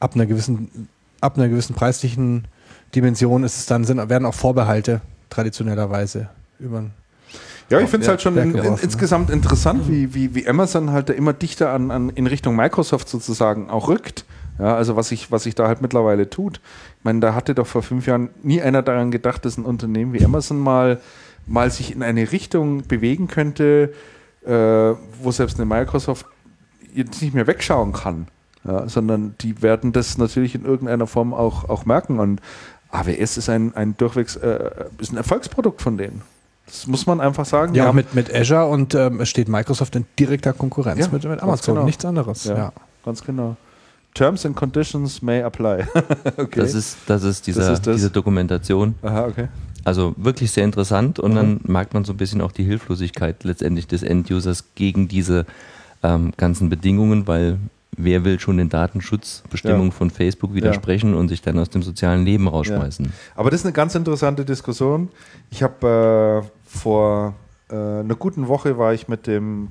ab 0.00 0.16
einer 0.16 0.26
gewissen, 0.26 0.88
ab 1.24 1.36
einer 1.36 1.48
gewissen 1.48 1.74
preislichen 1.74 2.46
Dimension 2.94 3.42
ist 3.42 3.58
es 3.58 3.66
dann, 3.66 3.84
sind, 3.84 4.08
werden 4.08 4.26
auch 4.26 4.34
Vorbehalte 4.34 5.00
traditionellerweise 5.30 6.28
über 6.58 6.84
ja, 7.70 7.80
ich 7.80 7.88
finde 7.88 8.04
es 8.04 8.08
halt 8.08 8.20
schon 8.20 8.36
in, 8.36 8.54
in, 8.54 8.62
ne? 8.62 8.78
insgesamt 8.82 9.30
interessant, 9.30 9.88
wie, 9.88 10.14
wie, 10.14 10.34
wie 10.34 10.46
Amazon 10.46 10.90
halt 10.90 11.08
da 11.08 11.14
immer 11.14 11.32
dichter 11.32 11.72
an, 11.72 11.90
an, 11.90 12.10
in 12.10 12.26
Richtung 12.26 12.56
Microsoft 12.56 13.08
sozusagen 13.08 13.70
auch 13.70 13.88
rückt. 13.88 14.26
Ja, 14.58 14.76
also 14.76 14.94
was 14.96 15.08
sich 15.08 15.32
was 15.32 15.46
ich 15.46 15.54
da 15.54 15.66
halt 15.66 15.82
mittlerweile 15.82 16.30
tut. 16.30 16.60
Ich 16.98 17.04
meine, 17.04 17.20
da 17.20 17.34
hatte 17.34 17.54
doch 17.54 17.66
vor 17.66 17.82
fünf 17.82 18.06
Jahren 18.06 18.28
nie 18.42 18.62
einer 18.62 18.82
daran 18.82 19.10
gedacht, 19.10 19.44
dass 19.44 19.56
ein 19.56 19.64
Unternehmen 19.64 20.12
wie 20.12 20.24
Amazon 20.24 20.58
mal, 20.58 21.00
mal 21.46 21.70
sich 21.70 21.92
in 21.92 22.02
eine 22.02 22.30
Richtung 22.30 22.86
bewegen 22.86 23.28
könnte, 23.28 23.94
äh, 24.46 24.50
wo 24.50 25.32
selbst 25.32 25.58
eine 25.58 25.66
Microsoft 25.66 26.26
jetzt 26.94 27.20
nicht 27.22 27.34
mehr 27.34 27.46
wegschauen 27.46 27.92
kann. 27.92 28.28
Ja, 28.66 28.88
sondern 28.88 29.34
die 29.40 29.60
werden 29.60 29.92
das 29.92 30.16
natürlich 30.16 30.54
in 30.54 30.64
irgendeiner 30.64 31.06
Form 31.06 31.34
auch, 31.34 31.68
auch 31.68 31.84
merken. 31.84 32.18
Und 32.18 32.40
AWS 32.90 33.36
ist 33.36 33.48
ein, 33.48 33.74
ein 33.74 33.96
durchwegs 33.96 34.36
äh, 34.36 34.70
ist 34.98 35.12
ein 35.12 35.18
Erfolgsprodukt 35.18 35.82
von 35.82 35.98
denen. 35.98 36.22
Das 36.66 36.86
muss 36.86 37.06
man 37.06 37.20
einfach 37.20 37.44
sagen. 37.44 37.74
Ja, 37.74 37.92
mit, 37.92 38.14
mit 38.14 38.34
Azure 38.34 38.66
und 38.66 38.94
ähm, 38.94 39.20
es 39.20 39.28
steht 39.28 39.48
Microsoft 39.48 39.96
in 39.96 40.06
direkter 40.18 40.54
Konkurrenz 40.54 41.00
ja, 41.00 41.08
mit, 41.12 41.24
mit 41.24 41.42
Amazon, 41.42 41.74
genau. 41.74 41.84
nichts 41.84 42.04
anderes. 42.04 42.44
Ja, 42.44 42.56
ja, 42.56 42.72
ganz 43.04 43.22
genau. 43.22 43.56
Terms 44.14 44.46
and 44.46 44.56
Conditions 44.56 45.20
may 45.20 45.42
apply. 45.42 45.84
okay. 46.36 46.60
Das 46.60 46.72
ist, 46.72 46.98
das 47.06 47.24
ist, 47.24 47.46
dieser, 47.46 47.62
das 47.62 47.70
ist 47.70 47.86
das. 47.86 47.96
diese 47.96 48.10
Dokumentation. 48.10 48.94
Aha, 49.02 49.26
okay. 49.26 49.48
Also 49.84 50.14
wirklich 50.16 50.52
sehr 50.52 50.64
interessant 50.64 51.18
und 51.18 51.32
mhm. 51.32 51.36
dann 51.36 51.60
merkt 51.64 51.92
man 51.92 52.04
so 52.04 52.12
ein 52.12 52.16
bisschen 52.16 52.40
auch 52.40 52.52
die 52.52 52.64
Hilflosigkeit 52.64 53.44
letztendlich 53.44 53.86
des 53.86 54.02
Endusers 54.02 54.64
gegen 54.76 55.08
diese 55.08 55.44
ähm, 56.02 56.32
ganzen 56.36 56.70
Bedingungen, 56.70 57.26
weil 57.26 57.58
wer 57.96 58.24
will 58.24 58.40
schon 58.40 58.56
den 58.56 58.68
Datenschutzbestimmungen 58.68 59.88
ja. 59.88 59.94
von 59.94 60.10
Facebook 60.10 60.54
widersprechen 60.54 61.12
ja. 61.12 61.18
und 61.18 61.28
sich 61.28 61.42
dann 61.42 61.58
aus 61.58 61.70
dem 61.70 61.82
sozialen 61.82 62.24
Leben 62.24 62.48
rausschmeißen? 62.48 63.06
Ja. 63.06 63.12
Aber 63.34 63.50
das 63.50 63.60
ist 63.60 63.66
eine 63.66 63.72
ganz 63.72 63.94
interessante 63.94 64.44
Diskussion. 64.44 65.08
Ich 65.50 65.62
habe 65.62 66.44
äh, 66.44 66.48
vor 66.66 67.34
äh, 67.70 67.74
einer 67.74 68.14
guten 68.14 68.48
Woche 68.48 68.78
war 68.78 68.94
ich 68.94 69.08
mit 69.08 69.26
dem 69.26 69.68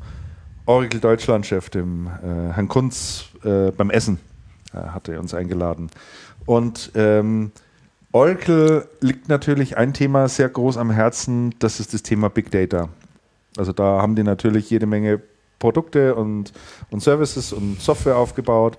Oracle 0.66 1.00
Deutschland-Chef, 1.00 1.70
dem 1.70 2.08
äh, 2.08 2.54
Herrn 2.54 2.68
Kunz, 2.68 3.26
äh, 3.44 3.72
beim 3.72 3.90
Essen. 3.90 4.20
Er 4.72 4.94
hatte 4.94 5.20
uns 5.20 5.34
eingeladen. 5.34 5.90
Und 6.46 6.92
ähm, 6.96 7.52
Oracle 8.12 8.88
liegt 9.02 9.28
natürlich 9.28 9.78
ein 9.78 9.94
Thema 9.94 10.28
sehr 10.28 10.50
groß 10.50 10.78
am 10.78 10.92
Herzen, 10.92 11.56
das 11.60 11.80
ist 11.80 11.94
das 11.94 12.04
Thema 12.04 12.30
Big 12.30 12.52
Data. 12.52 12.90
Also 13.58 13.72
da 13.72 14.02
haben 14.02 14.16
die 14.16 14.24
natürlich 14.24 14.70
jede 14.70 14.86
Menge 14.86 15.20
Produkte 15.64 16.14
und, 16.14 16.52
und 16.92 17.02
Services 17.02 17.54
und 17.54 17.80
Software 17.80 18.18
aufgebaut. 18.18 18.78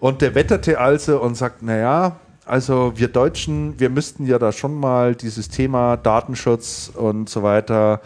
Und 0.00 0.20
der 0.20 0.34
wetterte 0.34 0.80
also 0.80 1.22
und 1.22 1.36
sagt, 1.36 1.62
naja, 1.62 2.16
also 2.44 2.94
wir 2.96 3.06
Deutschen, 3.06 3.78
wir 3.78 3.88
müssten 3.88 4.26
ja 4.26 4.40
da 4.40 4.50
schon 4.50 4.74
mal 4.74 5.14
dieses 5.14 5.50
Thema 5.50 5.96
Datenschutz 5.96 6.90
und 6.92 7.28
so 7.28 7.44
weiter 7.44 8.00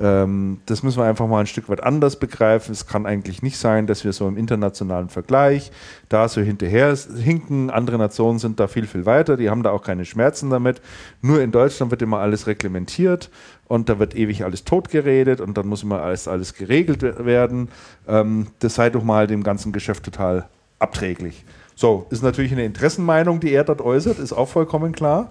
das 0.00 0.82
müssen 0.82 0.96
wir 0.96 1.04
einfach 1.04 1.26
mal 1.26 1.40
ein 1.40 1.46
Stück 1.46 1.68
weit 1.68 1.82
anders 1.82 2.18
begreifen. 2.18 2.72
Es 2.72 2.86
kann 2.86 3.04
eigentlich 3.04 3.42
nicht 3.42 3.58
sein, 3.58 3.86
dass 3.86 4.02
wir 4.02 4.14
so 4.14 4.26
im 4.26 4.38
internationalen 4.38 5.10
Vergleich 5.10 5.72
da 6.08 6.26
so 6.26 6.40
hinterher 6.40 6.96
hinken. 6.96 7.68
Andere 7.68 7.98
Nationen 7.98 8.38
sind 8.38 8.58
da 8.60 8.66
viel, 8.66 8.86
viel 8.86 9.04
weiter. 9.04 9.36
Die 9.36 9.50
haben 9.50 9.62
da 9.62 9.72
auch 9.72 9.82
keine 9.82 10.06
Schmerzen 10.06 10.48
damit. 10.48 10.80
Nur 11.20 11.42
in 11.42 11.52
Deutschland 11.52 11.90
wird 11.90 12.00
immer 12.00 12.18
alles 12.18 12.46
reglementiert 12.46 13.28
und 13.68 13.90
da 13.90 13.98
wird 13.98 14.16
ewig 14.16 14.42
alles 14.42 14.64
totgeredet 14.64 15.42
und 15.42 15.58
dann 15.58 15.68
muss 15.68 15.82
immer 15.82 16.00
alles, 16.00 16.26
alles 16.28 16.54
geregelt 16.54 17.02
werden. 17.02 17.68
Ähm, 18.08 18.46
das 18.60 18.76
sei 18.76 18.88
doch 18.88 19.04
mal 19.04 19.26
dem 19.26 19.42
ganzen 19.42 19.70
Geschäft 19.70 20.04
total 20.04 20.48
abträglich. 20.78 21.44
So, 21.74 22.06
ist 22.08 22.22
natürlich 22.22 22.52
eine 22.52 22.64
Interessenmeinung, 22.64 23.38
die 23.38 23.52
er 23.52 23.64
dort 23.64 23.82
äußert, 23.82 24.18
ist 24.18 24.32
auch 24.32 24.48
vollkommen 24.48 24.92
klar. 24.92 25.30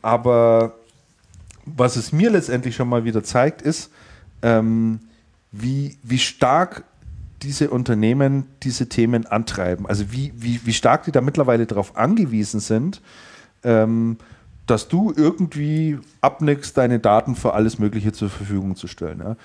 Aber 0.00 0.72
was 1.66 1.96
es 1.96 2.12
mir 2.12 2.30
letztendlich 2.30 2.74
schon 2.74 2.88
mal 2.88 3.04
wieder 3.04 3.22
zeigt, 3.22 3.60
ist, 3.60 3.90
ähm, 4.42 5.00
wie, 5.52 5.96
wie 6.02 6.18
stark 6.18 6.84
diese 7.42 7.70
Unternehmen 7.70 8.46
diese 8.62 8.88
Themen 8.88 9.26
antreiben. 9.26 9.86
Also 9.86 10.10
wie, 10.12 10.32
wie, 10.36 10.60
wie 10.64 10.72
stark 10.72 11.04
die 11.04 11.12
da 11.12 11.20
mittlerweile 11.20 11.66
darauf 11.66 11.96
angewiesen 11.96 12.60
sind, 12.60 13.02
ähm, 13.62 14.16
dass 14.66 14.88
du 14.88 15.12
irgendwie 15.14 15.98
abnickst, 16.20 16.76
deine 16.76 16.98
Daten 16.98 17.36
für 17.36 17.54
alles 17.54 17.78
Mögliche 17.78 18.12
zur 18.12 18.30
Verfügung 18.30 18.74
zu 18.74 18.88
stellen. 18.88 19.20
Ja. 19.20 19.36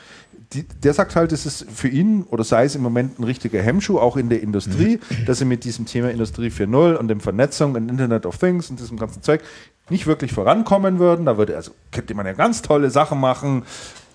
Die, 0.53 0.63
der 0.63 0.93
sagt 0.93 1.15
halt, 1.15 1.31
es 1.31 1.45
ist 1.45 1.65
für 1.71 1.87
ihn 1.87 2.23
oder 2.23 2.43
sei 2.43 2.65
es 2.65 2.75
im 2.75 2.81
Moment 2.81 3.19
ein 3.19 3.23
richtiger 3.23 3.61
Hemmschuh, 3.61 3.99
auch 3.99 4.17
in 4.17 4.29
der 4.29 4.41
Industrie, 4.41 4.97
mhm. 4.97 5.25
dass 5.25 5.39
er 5.39 5.47
mit 5.47 5.63
diesem 5.63 5.85
Thema 5.85 6.09
Industrie 6.09 6.47
4.0 6.47 6.95
und 6.95 7.07
dem 7.07 7.21
Vernetzung 7.21 7.75
und 7.75 7.87
Internet 7.87 8.25
of 8.25 8.37
Things 8.37 8.69
und 8.69 8.79
diesem 8.79 8.97
ganzen 8.97 9.21
Zeug 9.21 9.41
nicht 9.89 10.07
wirklich 10.07 10.33
vorankommen 10.33 10.99
würden. 10.99 11.25
Da 11.25 11.37
würde 11.37 11.55
also 11.55 11.71
könnte 11.91 12.15
man 12.15 12.25
ja 12.25 12.33
ganz 12.33 12.61
tolle 12.61 12.89
Sachen 12.89 13.19
machen, 13.19 13.63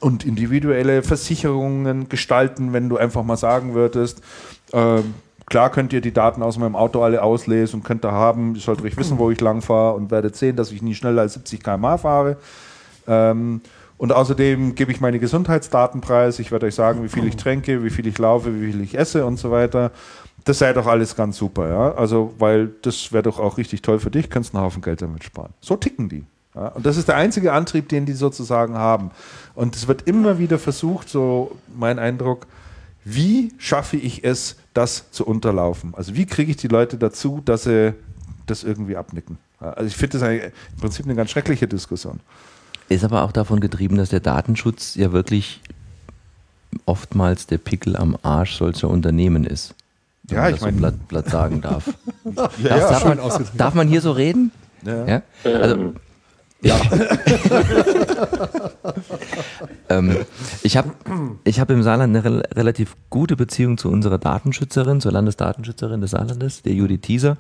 und 0.01 0.24
individuelle 0.24 1.02
Versicherungen 1.02 2.09
gestalten, 2.09 2.73
wenn 2.73 2.89
du 2.89 2.97
einfach 2.97 3.24
mal 3.24 3.36
sagen 3.36 3.74
würdest, 3.74 4.23
äh, 4.73 5.01
klar 5.47 5.70
könnt 5.70 5.93
ihr 5.93 6.01
die 6.01 6.12
Daten 6.12 6.43
aus 6.43 6.59
meinem 6.59 6.77
Auto 6.77 7.02
alle 7.02 7.23
auslesen 7.23 7.81
und 7.81 7.85
könnt 7.85 8.05
da 8.05 8.12
haben, 8.12 8.55
ihr 8.55 8.60
sollt 8.60 8.82
euch 8.82 8.97
wissen, 8.97 9.18
wo 9.18 9.31
ich 9.31 9.40
lang 9.40 9.62
fahre 9.62 9.94
und 9.94 10.10
werdet 10.10 10.36
sehen, 10.36 10.56
dass 10.56 10.73
ich 10.73 10.82
nie 10.82 10.94
schneller 10.94 11.23
als 11.23 11.35
70 11.35 11.62
km/h 11.62 11.98
fahre. 11.98 12.36
Ähm, 13.06 13.60
und 13.98 14.12
außerdem 14.12 14.74
gebe 14.74 14.93
ich 14.93 15.01
meine 15.01 15.18
Gesundheitsdaten 15.18 16.02
preis. 16.02 16.39
Ich 16.39 16.52
werde 16.52 16.66
euch 16.66 16.74
sagen, 16.74 17.02
wie 17.02 17.09
viel 17.09 17.27
ich 17.27 17.36
trinke, 17.36 17.82
wie 17.82 17.90
viel 17.90 18.06
ich 18.06 18.18
laufe, 18.18 18.60
wie 18.60 18.73
viel 18.73 18.82
ich 18.82 18.98
esse 18.98 19.24
und 19.24 19.39
so 19.39 19.51
weiter. 19.51 19.90
Das 20.44 20.59
sei 20.59 20.73
doch 20.73 20.86
alles 20.86 21.16
ganz 21.16 21.39
super, 21.39 21.68
ja. 21.68 21.94
Also, 21.94 22.35
weil 22.39 22.68
das 22.82 23.12
wäre 23.12 23.23
doch 23.23 23.40
auch 23.40 23.56
richtig 23.56 23.82
toll 23.82 23.98
für 23.98 24.10
dich, 24.10 24.28
kannst 24.28 24.55
einen 24.55 24.62
Haufen 24.62 24.82
Geld 24.82 25.01
damit 25.01 25.24
sparen. 25.24 25.55
So 25.60 25.77
ticken 25.77 26.09
die. 26.09 26.24
Ja? 26.57 26.69
Und 26.69 26.85
das 26.87 26.97
ist 26.97 27.09
der 27.09 27.16
einzige 27.16 27.53
Antrieb, 27.53 27.89
den 27.89 28.07
die 28.07 28.15
sozusagen 28.15 28.74
haben. 28.74 29.11
Und 29.55 29.77
es 29.77 29.87
wird 29.87 30.03
immer 30.03 30.39
wieder 30.39 30.59
versucht, 30.59 31.09
so 31.09 31.57
mein 31.77 31.99
Eindruck, 31.99 32.47
wie 33.05 33.53
schaffe 33.59 33.97
ich 33.97 34.24
es, 34.24 34.57
das 34.74 35.11
zu 35.12 35.24
unterlaufen? 35.24 35.95
Also 35.97 36.16
wie 36.16 36.27
kriege 36.27 36.51
ich 36.51 36.57
die 36.57 36.69
Leute 36.69 36.97
dazu, 36.97 37.41
dass 37.45 37.65
sie 37.65 37.95
das 38.47 38.65
irgendwie 38.65 38.97
abnicken? 38.97 39.39
Also 39.61 39.85
ich 39.85 39.97
finde 39.97 40.19
das 40.19 40.28
im 40.28 40.81
Prinzip 40.81 41.07
eine 41.07 41.15
ganz 41.15 41.31
schreckliche 41.31 41.69
Diskussion. 41.69 42.20
Ist 42.89 43.05
aber 43.05 43.23
auch 43.23 43.33
davon 43.33 43.61
getrieben, 43.61 43.97
dass 43.97 44.11
der 44.11 44.20
Datenschutz 44.20 44.95
ja 44.97 45.12
wirklich 45.12 45.61
oftmals 46.85 47.47
der 47.47 47.59
Pickel 47.59 47.97
am 47.97 48.16
Arsch 48.23 48.57
solcher 48.57 48.89
Unternehmen 48.91 49.45
ist. 49.45 49.74
Ja, 50.31 50.49
ich 50.49 50.61
meine. 50.61 50.77
So 50.77 50.81
platt, 50.81 51.09
platt 51.09 51.31
sagen 51.31 51.61
darf. 51.61 51.87
ja, 52.24 52.33
darf, 52.33 52.59
ja, 52.59 52.78
darf, 52.78 53.05
man, 53.05 53.19
darf, 53.57 53.74
man, 53.74 53.89
hier 53.89 54.01
so 54.01 54.12
reden? 54.12 54.53
Ja. 54.85 55.07
ja? 55.07 55.23
Also, 55.45 55.95
ja. 56.66 56.80
ähm, 59.88 60.16
ich 60.62 60.76
habe 60.76 60.90
ich 61.44 61.60
hab 61.60 61.70
im 61.70 61.82
Saarland 61.82 62.16
eine 62.16 62.24
re 62.24 62.43
relativ 62.55 62.97
gute 63.10 63.36
Beziehung 63.36 63.78
zu 63.78 63.90
unserer 63.90 64.18
Datenschützerin, 64.18 65.01
zur 65.01 65.12
Landesdatenschützerin 65.12 66.01
des 66.01 66.12
Saarlandes, 66.12 66.62
der 66.62 66.74
Judith 66.74 67.02
Thieser. 67.02 67.36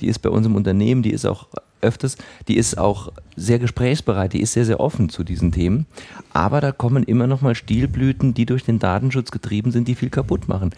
Die 0.00 0.08
ist 0.08 0.20
bei 0.20 0.30
uns 0.30 0.46
im 0.46 0.54
Unternehmen, 0.54 1.02
die 1.02 1.12
ist 1.12 1.24
auch 1.24 1.48
öfters, 1.80 2.16
die 2.48 2.56
ist 2.56 2.78
auch 2.78 3.12
sehr 3.36 3.58
gesprächsbereit, 3.58 4.32
die 4.32 4.40
ist 4.40 4.52
sehr, 4.52 4.64
sehr 4.64 4.80
offen 4.80 5.08
zu 5.08 5.24
diesen 5.24 5.52
Themen. 5.52 5.86
Aber 6.32 6.60
da 6.60 6.72
kommen 6.72 7.04
immer 7.04 7.26
noch 7.26 7.42
mal 7.42 7.54
Stilblüten, 7.54 8.34
die 8.34 8.46
durch 8.46 8.64
den 8.64 8.78
Datenschutz 8.78 9.30
getrieben 9.30 9.70
sind, 9.70 9.88
die 9.88 9.94
viel 9.94 10.10
kaputt 10.10 10.48
machen 10.48 10.72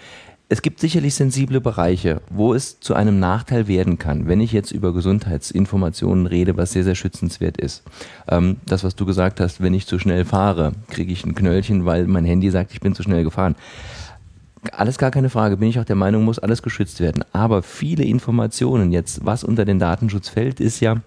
es 0.51 0.63
gibt 0.63 0.81
sicherlich 0.81 1.15
sensible 1.15 1.61
Bereiche, 1.61 2.23
wo 2.31 2.55
es 2.55 2.81
zu 2.81 2.95
einem 2.95 3.19
Nachteil 3.19 3.69
werden 3.69 3.99
kann, 3.99 4.29
wenn 4.29 4.41
ich 4.41 4.53
jetzt 4.53 4.71
über 4.71 4.95
Gesundheitsinformationen 4.95 6.27
rede, 6.27 6.57
was 6.57 6.73
sehr, 6.73 6.85
sehr 6.85 6.95
schützenswert 6.95 7.59
ist. 7.59 7.83
Ähm, 8.29 8.57
das, 8.65 8.83
was 8.83 8.97
du 8.97 9.05
gesagt 9.05 9.41
hast, 9.41 9.61
wenn 9.61 9.75
ich 9.75 9.87
zu 9.87 9.99
schnell 9.99 10.25
fahre, 10.25 10.73
kriege 10.89 11.13
ich 11.13 11.25
ein 11.27 11.35
Knöllchen, 11.35 11.85
weil 11.85 12.07
mein 12.07 12.25
Handy 12.25 12.51
sagt, 12.51 12.73
ich 12.73 12.81
bin 12.81 12.95
zu 12.95 13.03
schnell 13.03 13.25
gefahren. 13.25 13.57
alles 14.73 14.97
gar 14.97 15.11
keine 15.11 15.31
Frage, 15.31 15.59
bin 15.59 15.69
ich 15.69 15.79
auch 15.79 15.85
der 15.85 15.97
Meinung, 15.97 16.25
muss 16.25 16.39
alles 16.39 16.63
geschützt 16.63 17.01
werden. 17.01 17.25
Aber 17.33 17.63
viele 17.63 18.05
Informationen 18.05 18.91
jetzt, 18.91 19.25
was 19.27 19.45
unter 19.45 19.67
den 19.67 19.79
Datenschutz 19.79 20.31
fällt, 20.31 20.61
ist 20.61 20.81
ja, 20.81 21.03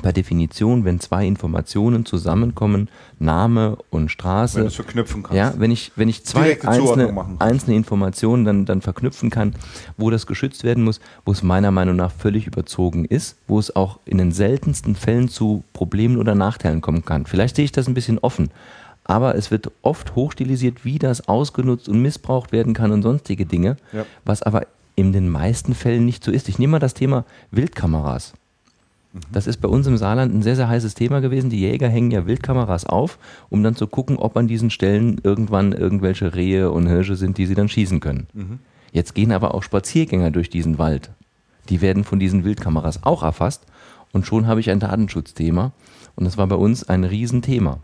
per 0.00 0.12
Definition, 0.12 0.84
wenn 0.84 1.00
zwei 1.00 1.26
Informationen 1.26 2.06
zusammenkommen, 2.06 2.88
Name 3.18 3.76
und 3.90 4.10
Straße. 4.10 4.56
Wenn 4.56 4.64
du 4.64 4.68
es 4.68 4.74
verknüpfen 4.74 5.22
kannst. 5.22 5.36
Ja, 5.36 5.54
wenn 5.58 5.70
ich, 5.70 5.92
wenn 5.96 6.08
ich 6.08 6.24
zwei 6.24 6.60
einzelne, 6.62 7.36
einzelne 7.38 7.76
Informationen 7.76 8.44
dann, 8.44 8.64
dann 8.64 8.80
verknüpfen 8.80 9.30
kann, 9.30 9.54
wo 9.96 10.10
das 10.10 10.26
geschützt 10.26 10.64
werden 10.64 10.84
muss, 10.84 11.00
wo 11.24 11.32
es 11.32 11.42
meiner 11.42 11.70
Meinung 11.70 11.96
nach 11.96 12.12
völlig 12.12 12.46
überzogen 12.46 13.04
ist, 13.04 13.36
wo 13.46 13.58
es 13.58 13.74
auch 13.74 13.98
in 14.04 14.18
den 14.18 14.32
seltensten 14.32 14.94
Fällen 14.94 15.28
zu 15.28 15.64
Problemen 15.72 16.16
oder 16.16 16.34
Nachteilen 16.34 16.80
kommen 16.80 17.04
kann. 17.04 17.26
Vielleicht 17.26 17.56
sehe 17.56 17.64
ich 17.64 17.72
das 17.72 17.88
ein 17.88 17.94
bisschen 17.94 18.18
offen, 18.18 18.50
aber 19.04 19.34
es 19.34 19.50
wird 19.50 19.70
oft 19.82 20.14
hochstilisiert, 20.14 20.84
wie 20.84 20.98
das 20.98 21.28
ausgenutzt 21.28 21.88
und 21.88 22.00
missbraucht 22.00 22.52
werden 22.52 22.74
kann 22.74 22.92
und 22.92 23.02
sonstige 23.02 23.44
Dinge, 23.44 23.76
ja. 23.92 24.06
was 24.24 24.42
aber 24.42 24.66
in 24.94 25.12
den 25.12 25.28
meisten 25.28 25.74
Fällen 25.74 26.04
nicht 26.04 26.22
so 26.22 26.30
ist. 26.30 26.48
Ich 26.48 26.58
nehme 26.58 26.72
mal 26.72 26.78
das 26.78 26.94
Thema 26.94 27.24
Wildkameras. 27.50 28.34
Das 29.32 29.46
ist 29.48 29.60
bei 29.60 29.68
uns 29.68 29.86
im 29.86 29.96
Saarland 29.96 30.32
ein 30.32 30.42
sehr, 30.42 30.54
sehr 30.54 30.68
heißes 30.68 30.94
Thema 30.94 31.20
gewesen. 31.20 31.50
Die 31.50 31.60
Jäger 31.60 31.88
hängen 31.88 32.12
ja 32.12 32.26
Wildkameras 32.26 32.86
auf, 32.86 33.18
um 33.48 33.62
dann 33.62 33.74
zu 33.74 33.88
gucken, 33.88 34.16
ob 34.16 34.36
an 34.36 34.46
diesen 34.46 34.70
Stellen 34.70 35.20
irgendwann 35.24 35.72
irgendwelche 35.72 36.34
Rehe 36.34 36.70
und 36.70 36.86
Hirsche 36.86 37.16
sind, 37.16 37.36
die 37.36 37.46
sie 37.46 37.56
dann 37.56 37.68
schießen 37.68 37.98
können. 37.98 38.28
Mhm. 38.32 38.58
Jetzt 38.92 39.14
gehen 39.14 39.32
aber 39.32 39.54
auch 39.54 39.62
Spaziergänger 39.62 40.30
durch 40.30 40.48
diesen 40.48 40.78
Wald. 40.78 41.10
Die 41.68 41.80
werden 41.80 42.04
von 42.04 42.20
diesen 42.20 42.44
Wildkameras 42.44 43.02
auch 43.02 43.22
erfasst 43.22 43.66
und 44.12 44.26
schon 44.26 44.46
habe 44.46 44.60
ich 44.60 44.70
ein 44.70 44.80
Datenschutzthema 44.80 45.72
und 46.16 46.24
das 46.24 46.36
war 46.36 46.46
bei 46.46 46.56
uns 46.56 46.88
ein 46.88 47.04
Riesenthema. 47.04 47.80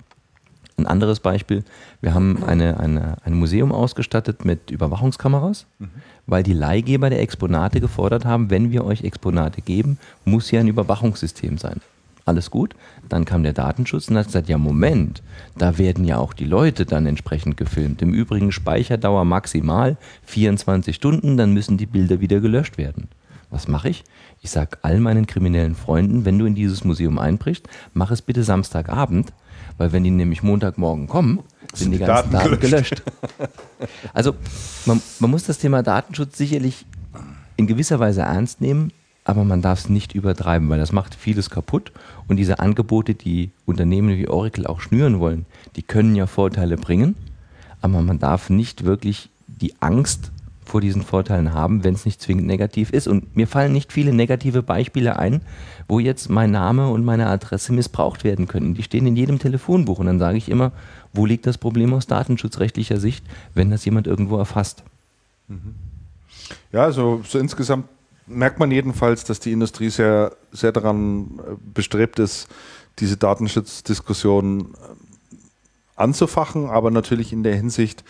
Ein 0.79 0.87
anderes 0.87 1.21
Beispiel, 1.21 1.65
wir 2.03 2.13
haben 2.13 2.45
eine, 2.45 2.79
eine, 2.79 3.17
ein 3.25 3.35
Museum 3.35 3.73
ausgestattet 3.73 4.45
mit 4.45 4.71
Überwachungskameras, 4.71 5.67
mhm. 5.79 5.89
weil 6.27 6.43
die 6.43 6.53
Leihgeber 6.53 7.09
der 7.09 7.23
Exponate 7.23 7.81
gefordert 7.81 8.27
haben, 8.27 8.51
wenn 8.51 8.73
wir 8.73 8.85
euch 8.85 9.03
Exponate 9.03 9.63
geben, 9.63 9.99
muss 10.27 10.51
hier 10.51 10.61
ein 10.61 10.69
Überwachungssystem 10.69 11.57
sein. 11.57 11.81
Alles 12.27 12.51
gut, 12.51 12.75
dann 13.09 13.25
kam 13.25 13.45
der 13.45 13.53
Datenschutz 13.53 14.09
und 14.09 14.19
hat 14.19 14.27
gesagt, 14.27 14.49
ja 14.49 14.59
Moment, 14.59 15.23
da 15.57 15.79
werden 15.79 16.05
ja 16.05 16.19
auch 16.19 16.33
die 16.33 16.45
Leute 16.45 16.85
dann 16.85 17.07
entsprechend 17.07 17.57
gefilmt. 17.57 18.03
Im 18.03 18.13
Übrigen 18.13 18.51
Speicherdauer 18.51 19.25
maximal 19.25 19.97
24 20.25 20.95
Stunden, 20.95 21.37
dann 21.37 21.55
müssen 21.55 21.79
die 21.79 21.87
Bilder 21.87 22.21
wieder 22.21 22.41
gelöscht 22.41 22.79
werden. 22.79 23.09
Was 23.49 23.69
mache 23.69 23.89
ich? 23.91 24.05
Ich 24.43 24.51
sage 24.51 24.79
all 24.83 24.99
meinen 24.99 25.27
kriminellen 25.27 25.77
Freunden, 25.77 26.25
wenn 26.25 26.39
du 26.39 26.47
in 26.47 26.57
dieses 26.57 26.85
Museum 26.85 27.19
einbrichst, 27.19 27.69
mach 27.95 28.11
es 28.11 28.23
bitte 28.23 28.43
Samstagabend, 28.43 29.33
weil 29.79 29.93
wenn 29.93 30.05
die 30.05 30.11
nämlich 30.11 30.43
Montagmorgen 30.43 31.07
kommen, 31.07 31.41
sind, 31.75 31.91
die, 31.91 31.99
die 31.99 32.05
ganzen 32.05 32.33
Daten, 32.33 32.51
Daten 32.51 32.61
gelöscht. 32.61 33.03
also 34.15 34.35
man, 34.87 35.03
man 35.19 35.31
muss 35.31 35.45
das 35.45 35.59
Thema 35.59 35.83
Datenschutz 35.83 36.37
sicherlich 36.37 36.87
in 37.57 37.67
gewisser 37.67 37.99
Weise 38.01 38.23
ernst 38.23 38.61
nehmen, 38.61 38.93
aber 39.25 39.45
man 39.45 39.61
darf 39.63 39.81
es 39.81 39.89
nicht 39.89 40.15
übertreiben, 40.15 40.69
weil 40.69 40.79
das 40.79 40.93
macht 40.93 41.15
vieles 41.15 41.51
kaputt. 41.51 41.93
Und 42.29 42.37
diese 42.37 42.61
Angebote, 42.61 43.15
die 43.15 43.51
Unternehmen 43.65 44.17
wie 44.17 44.29
Oracle 44.29 44.67
auch 44.67 44.81
schnüren 44.81 45.19
wollen, 45.19 45.47
die 45.75 45.83
können 45.83 46.15
ja 46.15 46.27
Vorteile 46.27 46.77
bringen, 46.77 47.17
aber 47.81 48.03
man 48.03 48.19
darf 48.19 48.51
nicht 48.51 48.85
wirklich 48.85 49.31
die 49.47 49.75
Angst 49.81 50.31
vor 50.69 50.81
diesen 50.81 51.03
Vorteilen 51.03 51.55
haben, 51.55 51.85
wenn 51.85 51.95
es 51.95 52.05
nicht 52.05 52.21
zwingend 52.21 52.47
negativ 52.47 52.91
ist. 52.91 53.09
Und 53.09 53.37
mir 53.37 53.47
fallen 53.47 53.73
nicht 53.73 53.93
viele 53.93 54.13
negative 54.13 54.63
Beispiele 54.63 55.19
ein, 55.19 55.43
wo 55.89 55.99
jetzt 55.99 56.29
mein 56.29 56.51
Name 56.51 56.89
und 56.89 57.05
meine 57.05 57.27
Adresse 57.29 57.73
missbraucht 57.73 58.25
werden 58.25 58.49
können. 58.49 58.75
Die 58.75 58.83
stehen 58.83 59.07
in 59.07 59.17
jedem 59.17 59.39
Telefonbuch 59.39 59.99
und 59.99 60.07
dann 60.07 60.19
sage 60.19 60.39
ich 60.39 60.49
immer, 60.49 60.73
wo 61.13 61.27
liegt 61.27 61.47
das 61.47 61.59
Problem 61.59 61.95
aus 61.95 62.07
datenschutzrechtlicher 62.07 62.99
Sicht, 62.99 63.25
wenn 63.55 63.71
das 63.71 63.85
jemand 63.85 64.07
irgendwo 64.07 64.37
erfasst? 64.39 64.83
Mhm. 65.49 65.75
Ja, 66.73 66.85
also 66.85 67.23
so 67.27 67.39
insgesamt 67.39 67.87
merkt 68.27 68.59
man 68.59 68.71
jedenfalls, 68.71 69.25
dass 69.25 69.41
die 69.41 69.53
Industrie 69.53 69.91
sehr, 69.91 70.33
sehr 70.53 70.73
daran 70.73 71.39
äh, 71.39 71.55
bestrebt 71.75 72.19
ist, 72.19 72.49
diese 72.99 73.17
Datenschutzdiskussion 73.17 74.61
äh, 74.61 75.37
anzufachen, 75.97 76.69
aber 76.69 76.91
natürlich 76.91 77.33
in 77.33 77.43
der 77.43 77.55
Hinsicht, 77.55 78.05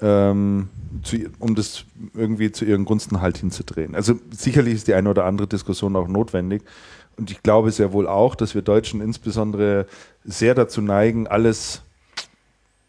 ähm, 0.00 0.68
zu, 1.02 1.16
um 1.38 1.54
das 1.54 1.84
irgendwie 2.14 2.52
zu 2.52 2.64
ihren 2.64 2.84
Gunsten 2.84 3.20
halt 3.20 3.38
hinzudrehen. 3.38 3.94
Also 3.94 4.14
sicherlich 4.30 4.74
ist 4.74 4.88
die 4.88 4.94
eine 4.94 5.10
oder 5.10 5.24
andere 5.24 5.48
Diskussion 5.48 5.96
auch 5.96 6.08
notwendig. 6.08 6.62
Und 7.16 7.30
ich 7.30 7.42
glaube 7.42 7.72
sehr 7.72 7.92
wohl 7.92 8.06
auch, 8.06 8.34
dass 8.36 8.54
wir 8.54 8.62
Deutschen 8.62 9.00
insbesondere 9.00 9.86
sehr 10.24 10.54
dazu 10.54 10.80
neigen, 10.80 11.26
alles 11.26 11.82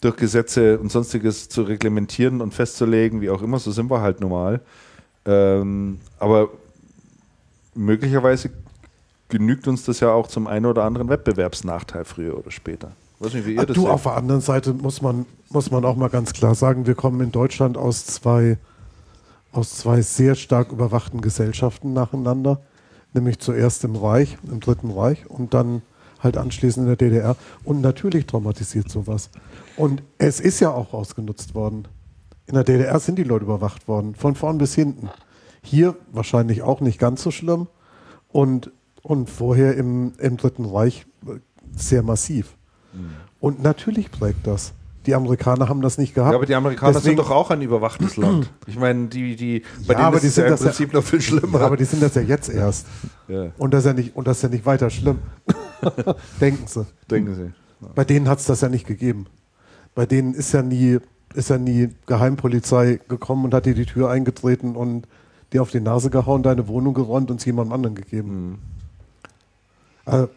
durch 0.02 0.15
Gesetze 0.15 0.80
und 0.80 0.91
sonstiges 0.91 1.49
zu 1.49 1.64
reglementieren 1.64 2.41
und 2.41 2.53
festzulegen, 2.53 3.22
wie 3.22 3.30
auch 3.30 3.41
immer, 3.41 3.60
so 3.60 3.72
sind 3.72 3.90
wir 3.90 4.02
halt 4.02 4.22
normal. 4.22 4.61
Ähm, 5.26 5.99
aber 6.19 6.49
möglicherweise 7.73 8.52
genügt 9.27 9.68
uns 9.68 9.84
das 9.84 9.99
ja 9.99 10.11
auch 10.11 10.27
zum 10.27 10.48
einen 10.48 10.65
oder 10.65 10.84
anderen 10.84 11.10
Wettbewerbsnachteil 11.10 12.06
früher 12.06 12.38
oder 12.38 12.52
später. 12.52 12.91
Weiß 13.20 13.34
nicht, 13.34 13.46
wie 13.46 13.56
ihr 13.56 13.66
das 13.66 13.76
du, 13.76 13.82
seht. 13.82 13.90
auf 13.90 14.04
der 14.04 14.16
anderen 14.16 14.41
Seite 14.41 14.74
muss 14.74 15.02
man, 15.02 15.26
muss 15.50 15.72
man 15.72 15.84
auch 15.84 15.98
mal 15.98 16.10
ganz 16.10 16.32
klar 16.32 16.56
sagen, 16.56 16.88
wir 16.88 16.96
kommen 16.96 17.20
in 17.20 17.32
Deutschland 17.32 17.78
aus 17.78 18.06
zwei, 18.06 18.58
aus 19.52 19.78
zwei 19.78 20.02
sehr 20.02 20.36
stark 20.36 20.72
überwachten 20.72 21.20
Gesellschaften 21.20 21.94
nacheinander. 21.94 22.62
Nämlich 23.14 23.40
zuerst 23.40 23.84
im 23.84 23.96
Reich, 23.96 24.38
im 24.50 24.60
Dritten 24.60 24.91
Reich 24.91 25.30
und 25.30 25.54
dann 25.54 25.82
halt 26.20 26.38
anschließend 26.38 26.84
in 26.84 26.88
der 26.88 26.96
DDR. 26.96 27.36
Und 27.64 27.82
natürlich 27.82 28.26
traumatisiert 28.26 28.90
sowas. 28.90 29.32
Und 29.76 30.04
es 30.18 30.40
ist 30.40 30.60
ja 30.60 30.72
auch 30.72 30.94
ausgenutzt 30.94 31.56
worden. 31.56 31.88
In 32.46 32.54
der 32.54 32.64
DDR 32.64 33.00
sind 33.00 33.18
die 33.18 33.24
Leute 33.24 33.46
überwacht 33.46 33.88
worden, 33.88 34.16
von 34.16 34.36
vorn 34.36 34.60
bis 34.60 34.76
hinten. 34.76 35.10
Hier 35.62 35.96
wahrscheinlich 36.12 36.62
auch 36.62 36.82
nicht 36.82 37.00
ganz 37.00 37.24
so 37.24 37.32
schlimm. 37.32 37.68
Und, 38.30 38.72
und 39.02 39.30
vorher 39.30 39.76
im, 39.76 40.14
im 40.20 40.38
Dritten 40.38 40.66
Reich 40.66 41.06
sehr 41.76 42.04
massiv. 42.04 42.56
Und 43.40 43.61
natürlich 43.61 44.11
prägt 44.11 44.48
das. 44.48 44.74
Die 45.06 45.16
Amerikaner 45.16 45.70
haben 45.70 45.82
das 45.82 45.98
nicht 45.98 46.14
gehabt. 46.14 46.34
Ja, 46.34 46.38
aber 46.38 46.45
die 46.45 46.56
Amerikaner 46.56 46.94
Deswegen, 46.94 47.18
sind 47.18 47.20
doch 47.20 47.32
auch 47.32 47.49
ein 47.52 47.61
überwachtes 47.61 48.18
Land. 48.18 48.52
Ich 48.68 48.78
meine, 48.78 49.07
die, 49.07 49.36
die, 49.36 49.64
bei 49.88 49.94
ja, 49.94 50.11
denen 50.11 50.16
ist 50.18 50.24
die 50.24 50.28
es 50.28 50.36
ja 50.36 50.45
im 50.45 50.57
Prinzip 50.57 50.90
ja, 50.90 50.99
noch 50.99 51.06
viel 51.06 51.22
schlimmer. 51.22 51.61
aber 51.61 51.78
die 51.78 51.86
sind 51.86 52.03
das 52.03 52.16
ja 52.16 52.22
jetzt 52.22 52.49
erst. 52.49 52.86
Ja. 53.28 53.52
Und, 53.57 53.74
das 53.74 53.82
ist 53.82 53.86
ja 53.86 53.94
nicht, 53.94 54.16
und 54.16 54.28
das 54.28 54.38
ist 54.38 54.44
ja 54.44 54.49
nicht 54.49 54.66
weiter 54.66 54.90
schlimm. 54.90 55.20
Denken 56.41 56.68
sie. 56.68 56.86
Denken 57.10 57.36
sie. 57.36 57.53
Ja. 57.82 57.91
Bei 57.95 58.03
denen 58.03 58.28
hat 58.28 58.40
es 58.40 58.45
das 58.45 58.61
ja 58.61 58.70
nicht 58.70 58.86
gegeben. 58.86 59.28
Bei 59.95 60.06
denen 60.06 60.34
ist 60.34 60.52
ja 60.52 60.61
nie, 60.61 60.99
ist 61.34 61.49
ja 61.49 61.57
nie 61.57 61.90
Geheimpolizei 62.06 62.99
gekommen 63.07 63.45
und 63.45 63.53
hat 63.53 63.66
dir 63.66 63.76
die 63.76 63.86
Tür 63.86 64.10
eingetreten 64.10 64.76
und 64.76 65.07
dir 65.53 65.61
auf 65.61 65.72
die 65.72 65.80
Nase 65.80 66.10
gehauen, 66.10 66.44
deine 66.44 66.68
Wohnung 66.68 66.94
geräumt 66.94 67.32
und 67.32 67.40
es 67.40 67.45
jemandem 67.45 67.74
anderen 67.74 67.95
gegeben. 67.95 68.49
Mhm. 68.49 68.57
Also, 70.06 70.30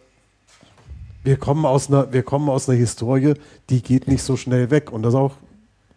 wir 1.24 1.36
kommen 1.36 1.64
aus 1.64 1.88
einer, 1.88 2.12
wir 2.12 2.22
kommen 2.22 2.48
aus 2.48 2.68
einer 2.68 2.78
Historie, 2.78 3.34
die 3.70 3.82
geht 3.82 4.08
nicht 4.08 4.22
so 4.22 4.36
schnell 4.36 4.70
weg. 4.70 4.92
Und 4.92 5.02
das 5.02 5.14
ist 5.14 5.20
auch 5.20 5.34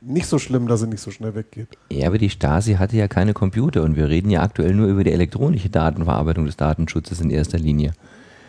nicht 0.01 0.27
so 0.27 0.37
schlimm, 0.37 0.67
dass 0.67 0.81
sie 0.81 0.87
nicht 0.87 1.01
so 1.01 1.11
schnell 1.11 1.35
weggeht. 1.35 1.69
Ja, 1.89 2.07
aber 2.07 2.17
die 2.17 2.29
Stasi 2.29 2.75
hatte 2.75 2.95
ja 2.95 3.07
keine 3.07 3.33
Computer 3.33 3.83
und 3.83 3.95
wir 3.95 4.07
reden 4.07 4.29
ja 4.29 4.41
aktuell 4.41 4.73
nur 4.73 4.87
über 4.87 5.03
die 5.03 5.11
elektronische 5.11 5.69
Datenverarbeitung 5.69 6.45
des 6.45 6.57
Datenschutzes 6.57 7.21
in 7.21 7.29
erster 7.29 7.57
Linie. 7.57 7.93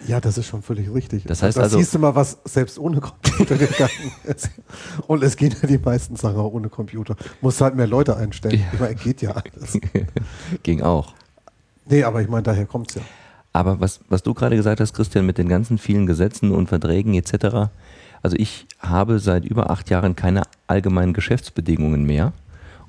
Ja, 0.07 0.21
das 0.21 0.39
ist 0.39 0.47
schon 0.47 0.63
völlig 0.63 0.93
richtig. 0.93 1.25
Das 1.25 1.43
heißt 1.43 1.57
das 1.57 1.65
also, 1.65 1.79
siehst 1.79 1.95
du 1.95 1.99
mal, 1.99 2.15
was 2.15 2.39
selbst 2.45 2.79
ohne 2.79 3.01
Computer 3.01 3.57
gegangen 3.59 4.13
ist. 4.25 4.51
Und 5.07 5.23
es 5.23 5.37
gehen 5.37 5.55
ja 5.61 5.67
die 5.67 5.79
meisten 5.79 6.17
Sachen 6.17 6.37
auch 6.37 6.53
ohne 6.53 6.69
Computer. 6.69 7.17
Muss 7.41 7.61
halt 7.61 7.75
mehr 7.75 7.87
Leute 7.87 8.17
einstellen. 8.17 8.61
Ja. 8.61 8.67
Ich 8.73 8.81
meine, 8.81 8.95
geht 8.95 9.23
ja 9.23 9.31
alles. 9.31 9.79
Ging 10.63 10.83
auch. 10.83 11.15
Nee, 11.87 12.05
aber 12.05 12.21
ich 12.21 12.29
meine, 12.29 12.43
daher 12.43 12.67
kommt 12.67 12.91
es 12.91 12.97
ja. 12.97 13.03
Aber 13.57 13.81
was, 13.81 14.01
was 14.11 14.23
du 14.23 14.35
gerade 14.35 14.55
gesagt 14.55 14.83
hast, 14.83 14.93
Christian, 14.93 15.25
mit 15.25 15.39
den 15.39 15.49
ganzen 15.49 15.79
vielen 15.79 16.05
Gesetzen 16.05 16.51
und 16.51 16.69
Verträgen 16.69 17.15
etc., 17.15 17.71
also 18.23 18.37
ich 18.37 18.67
habe 18.81 19.19
seit 19.19 19.47
über 19.47 19.71
acht 19.71 19.89
Jahren 19.89 20.15
keine 20.15 20.43
allgemeinen 20.67 21.15
Geschäftsbedingungen 21.15 22.05
mehr. 22.05 22.35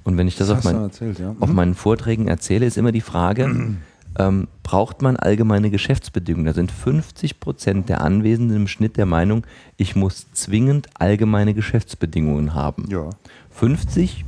Und 0.03 0.18
wenn 0.18 0.27
ich 0.27 0.35
das, 0.35 0.49
das 0.49 0.57
auf, 0.57 0.64
mein, 0.65 0.76
erzählt, 0.76 1.19
ja. 1.19 1.35
auf 1.39 1.48
mhm. 1.48 1.56
meinen 1.56 1.73
Vorträgen 1.73 2.27
erzähle, 2.27 2.65
ist 2.65 2.77
immer 2.77 2.91
die 2.91 2.99
Frage, 2.99 3.77
ähm, 4.19 4.48
braucht 4.64 5.02
man 5.02 5.15
allgemeine 5.15 5.69
Geschäftsbedingungen? 5.69 6.48
Da 6.48 6.53
sind 6.53 6.69
50 6.69 7.39
Prozent 7.39 7.88
der 7.88 8.02
Anwesenden 8.02 8.57
im 8.57 8.68
Schnitt 8.68 8.98
der 8.98 9.06
Meinung, 9.06 9.45
ich 9.77 9.95
muss 9.95 10.27
zwingend 10.34 10.89
allgemeine 10.95 11.53
Geschäftsbedingungen 11.53 12.53
haben. 12.53 12.89
Ja. 12.89 13.10
50 13.52 14.26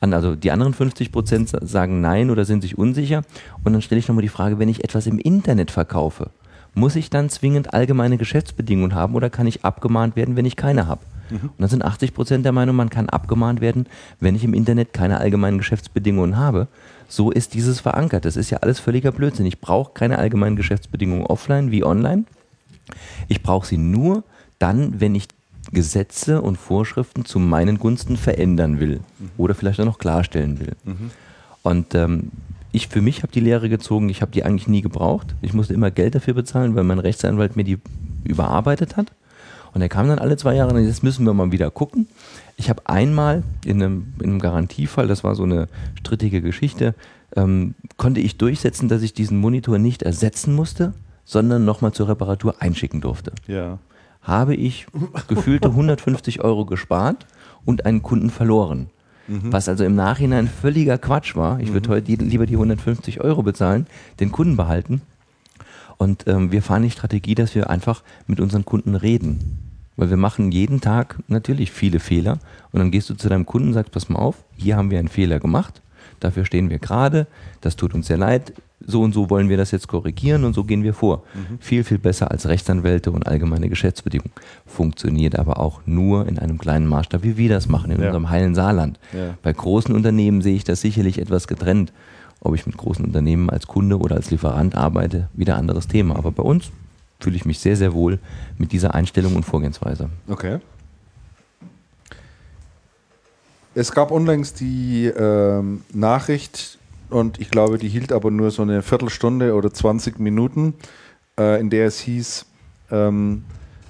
an. 0.00 0.14
Also 0.14 0.34
die 0.34 0.50
anderen 0.50 0.74
50 0.74 1.12
Prozent 1.12 1.50
sagen 1.62 2.00
nein 2.00 2.30
oder 2.30 2.44
sind 2.44 2.62
sich 2.62 2.78
unsicher. 2.78 3.22
Und 3.64 3.72
dann 3.72 3.82
stelle 3.82 3.98
ich 3.98 4.08
nochmal 4.08 4.22
die 4.22 4.28
Frage, 4.28 4.58
wenn 4.58 4.68
ich 4.68 4.84
etwas 4.84 5.06
im 5.06 5.18
Internet 5.18 5.70
verkaufe, 5.70 6.30
muss 6.74 6.96
ich 6.96 7.10
dann 7.10 7.28
zwingend 7.28 7.74
allgemeine 7.74 8.18
Geschäftsbedingungen 8.18 8.94
haben 8.94 9.14
oder 9.14 9.30
kann 9.30 9.46
ich 9.46 9.64
abgemahnt 9.64 10.16
werden, 10.16 10.36
wenn 10.36 10.44
ich 10.44 10.56
keine 10.56 10.86
habe? 10.86 11.00
Mhm. 11.30 11.36
Und 11.36 11.58
dann 11.58 11.68
sind 11.68 11.84
80 11.84 12.14
Prozent 12.14 12.44
der 12.44 12.52
Meinung, 12.52 12.76
man 12.76 12.90
kann 12.90 13.08
abgemahnt 13.08 13.60
werden, 13.60 13.86
wenn 14.20 14.34
ich 14.34 14.44
im 14.44 14.54
Internet 14.54 14.92
keine 14.92 15.18
allgemeinen 15.18 15.58
Geschäftsbedingungen 15.58 16.36
habe. 16.36 16.68
So 17.08 17.30
ist 17.30 17.54
dieses 17.54 17.80
verankert. 17.80 18.24
Das 18.24 18.36
ist 18.36 18.50
ja 18.50 18.58
alles 18.58 18.80
völliger 18.80 19.12
Blödsinn. 19.12 19.46
Ich 19.46 19.60
brauche 19.60 19.92
keine 19.94 20.18
allgemeinen 20.18 20.56
Geschäftsbedingungen 20.56 21.26
offline 21.26 21.70
wie 21.70 21.84
online. 21.84 22.24
Ich 23.28 23.42
brauche 23.42 23.66
sie 23.66 23.78
nur 23.78 24.24
dann, 24.58 25.00
wenn 25.00 25.14
ich 25.14 25.28
Gesetze 25.72 26.40
und 26.40 26.56
Vorschriften 26.56 27.24
zu 27.24 27.38
meinen 27.38 27.78
Gunsten 27.78 28.16
verändern 28.16 28.80
will 28.80 29.00
mhm. 29.18 29.30
oder 29.36 29.54
vielleicht 29.54 29.80
auch 29.80 29.84
noch 29.84 29.98
klarstellen 29.98 30.60
will. 30.60 30.76
Mhm. 30.84 31.10
Und 31.62 31.94
ähm, 31.94 32.30
ich 32.72 32.88
für 32.88 33.00
mich 33.00 33.22
habe 33.22 33.32
die 33.32 33.40
Lehre 33.40 33.68
gezogen, 33.68 34.08
ich 34.08 34.22
habe 34.22 34.32
die 34.32 34.44
eigentlich 34.44 34.68
nie 34.68 34.82
gebraucht. 34.82 35.34
Ich 35.42 35.52
musste 35.52 35.74
immer 35.74 35.90
Geld 35.90 36.14
dafür 36.14 36.34
bezahlen, 36.34 36.74
weil 36.74 36.84
mein 36.84 36.98
Rechtsanwalt 36.98 37.56
mir 37.56 37.64
die 37.64 37.78
überarbeitet 38.24 38.96
hat. 38.96 39.12
Und 39.74 39.82
er 39.82 39.88
kam 39.88 40.08
dann 40.08 40.18
alle 40.18 40.36
zwei 40.36 40.54
Jahre 40.54 40.74
und 40.74 40.84
jetzt 40.84 41.02
müssen 41.02 41.26
wir 41.26 41.34
mal 41.34 41.52
wieder 41.52 41.70
gucken. 41.70 42.08
Ich 42.56 42.70
habe 42.70 42.82
einmal 42.86 43.42
in 43.64 43.82
einem, 43.82 44.14
in 44.18 44.30
einem, 44.30 44.38
Garantiefall, 44.38 45.06
das 45.06 45.24
war 45.24 45.34
so 45.34 45.44
eine 45.44 45.68
strittige 45.98 46.40
Geschichte, 46.40 46.94
ähm, 47.36 47.74
konnte 47.96 48.20
ich 48.20 48.38
durchsetzen, 48.38 48.88
dass 48.88 49.02
ich 49.02 49.12
diesen 49.12 49.38
Monitor 49.38 49.78
nicht 49.78 50.02
ersetzen 50.02 50.54
musste, 50.54 50.94
sondern 51.24 51.64
nochmal 51.64 51.92
zur 51.92 52.08
Reparatur 52.08 52.60
einschicken 52.60 53.00
durfte. 53.00 53.32
Ja. 53.46 53.78
Habe 54.28 54.54
ich 54.54 54.86
gefühlte 55.26 55.68
150 55.68 56.44
Euro 56.44 56.66
gespart 56.66 57.26
und 57.64 57.86
einen 57.86 58.02
Kunden 58.02 58.28
verloren. 58.28 58.90
Mhm. 59.26 59.52
Was 59.52 59.68
also 59.68 59.84
im 59.84 59.94
Nachhinein 59.94 60.48
völliger 60.48 60.98
Quatsch 60.98 61.34
war. 61.34 61.60
Ich 61.60 61.72
würde 61.72 61.88
mhm. 61.88 61.94
heute 61.94 62.12
lieber 62.12 62.46
die 62.46 62.54
150 62.54 63.22
Euro 63.22 63.42
bezahlen, 63.42 63.86
den 64.20 64.30
Kunden 64.30 64.56
behalten. 64.56 65.00
Und 65.96 66.28
ähm, 66.28 66.52
wir 66.52 66.62
fahren 66.62 66.82
die 66.82 66.90
Strategie, 66.90 67.34
dass 67.34 67.54
wir 67.54 67.70
einfach 67.70 68.02
mit 68.26 68.38
unseren 68.38 68.64
Kunden 68.66 68.94
reden. 68.94 69.58
Weil 69.96 70.10
wir 70.10 70.18
machen 70.18 70.52
jeden 70.52 70.82
Tag 70.82 71.18
natürlich 71.26 71.72
viele 71.72 71.98
Fehler. 71.98 72.38
Und 72.70 72.80
dann 72.80 72.90
gehst 72.90 73.10
du 73.10 73.14
zu 73.14 73.28
deinem 73.28 73.46
Kunden 73.46 73.68
und 73.68 73.74
sagst, 73.74 73.92
pass 73.92 74.10
mal 74.10 74.18
auf, 74.18 74.36
hier 74.56 74.76
haben 74.76 74.90
wir 74.90 74.98
einen 74.98 75.08
Fehler 75.08 75.40
gemacht. 75.40 75.80
Dafür 76.20 76.44
stehen 76.44 76.70
wir 76.70 76.78
gerade. 76.78 77.26
Das 77.60 77.76
tut 77.76 77.94
uns 77.94 78.06
sehr 78.06 78.16
leid. 78.16 78.52
So 78.84 79.02
und 79.02 79.12
so 79.12 79.28
wollen 79.28 79.48
wir 79.48 79.56
das 79.56 79.70
jetzt 79.70 79.88
korrigieren 79.88 80.44
und 80.44 80.54
so 80.54 80.64
gehen 80.64 80.82
wir 80.82 80.94
vor. 80.94 81.24
Mhm. 81.34 81.58
Viel, 81.58 81.84
viel 81.84 81.98
besser 81.98 82.30
als 82.30 82.46
Rechtsanwälte 82.46 83.10
und 83.10 83.26
allgemeine 83.26 83.68
Geschäftsbedingungen. 83.68 84.32
Funktioniert 84.66 85.38
aber 85.38 85.58
auch 85.58 85.80
nur 85.84 86.28
in 86.28 86.38
einem 86.38 86.58
kleinen 86.58 86.86
Maßstab, 86.86 87.22
wie 87.22 87.36
wir 87.36 87.48
das 87.48 87.68
machen 87.68 87.90
in 87.90 88.00
ja. 88.00 88.06
unserem 88.06 88.30
heilen 88.30 88.54
Saarland. 88.54 88.98
Ja. 89.12 89.34
Bei 89.42 89.52
großen 89.52 89.94
Unternehmen 89.94 90.42
sehe 90.42 90.54
ich 90.54 90.64
das 90.64 90.80
sicherlich 90.80 91.18
etwas 91.18 91.48
getrennt. 91.48 91.92
Ob 92.40 92.54
ich 92.54 92.66
mit 92.66 92.76
großen 92.76 93.04
Unternehmen 93.04 93.50
als 93.50 93.66
Kunde 93.66 93.98
oder 93.98 94.14
als 94.14 94.30
Lieferant 94.30 94.76
arbeite, 94.76 95.28
wieder 95.34 95.56
anderes 95.56 95.88
Thema. 95.88 96.16
Aber 96.16 96.30
bei 96.30 96.44
uns 96.44 96.70
fühle 97.18 97.36
ich 97.36 97.44
mich 97.44 97.58
sehr, 97.58 97.76
sehr 97.76 97.92
wohl 97.92 98.20
mit 98.58 98.70
dieser 98.70 98.94
Einstellung 98.94 99.34
und 99.34 99.44
Vorgehensweise. 99.44 100.08
Okay. 100.28 100.60
Es 103.78 103.92
gab 103.92 104.10
unlängst 104.10 104.58
die 104.58 105.06
ähm, 105.06 105.82
Nachricht, 105.92 106.80
und 107.10 107.38
ich 107.38 107.48
glaube, 107.48 107.78
die 107.78 107.88
hielt 107.88 108.10
aber 108.10 108.32
nur 108.32 108.50
so 108.50 108.62
eine 108.62 108.82
Viertelstunde 108.82 109.54
oder 109.54 109.72
20 109.72 110.18
Minuten, 110.18 110.74
äh, 111.38 111.60
in 111.60 111.70
der 111.70 111.86
es 111.86 112.00
hieß, 112.00 112.44
ähm, 112.90 113.44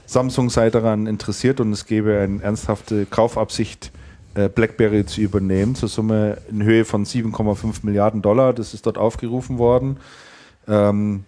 Samsung 0.05 0.51
sei 0.51 0.69
daran 0.69 1.06
interessiert 1.06 1.59
und 1.59 1.73
es 1.73 1.86
gäbe 1.86 2.19
eine 2.19 2.43
ernsthafte 2.43 3.06
Kaufabsicht, 3.06 3.90
äh, 4.35 4.51
BlackBerry 4.51 5.06
zu 5.06 5.23
übernehmen, 5.23 5.74
zur 5.74 5.89
Summe 5.89 6.36
in 6.51 6.62
Höhe 6.62 6.85
von 6.85 7.06
7,5 7.06 7.77
Milliarden 7.81 8.20
Dollar. 8.20 8.52
Das 8.52 8.74
ist 8.74 8.85
dort 8.85 8.98
aufgerufen 8.98 9.56
worden. 9.56 9.97
Ähm, 10.69 11.24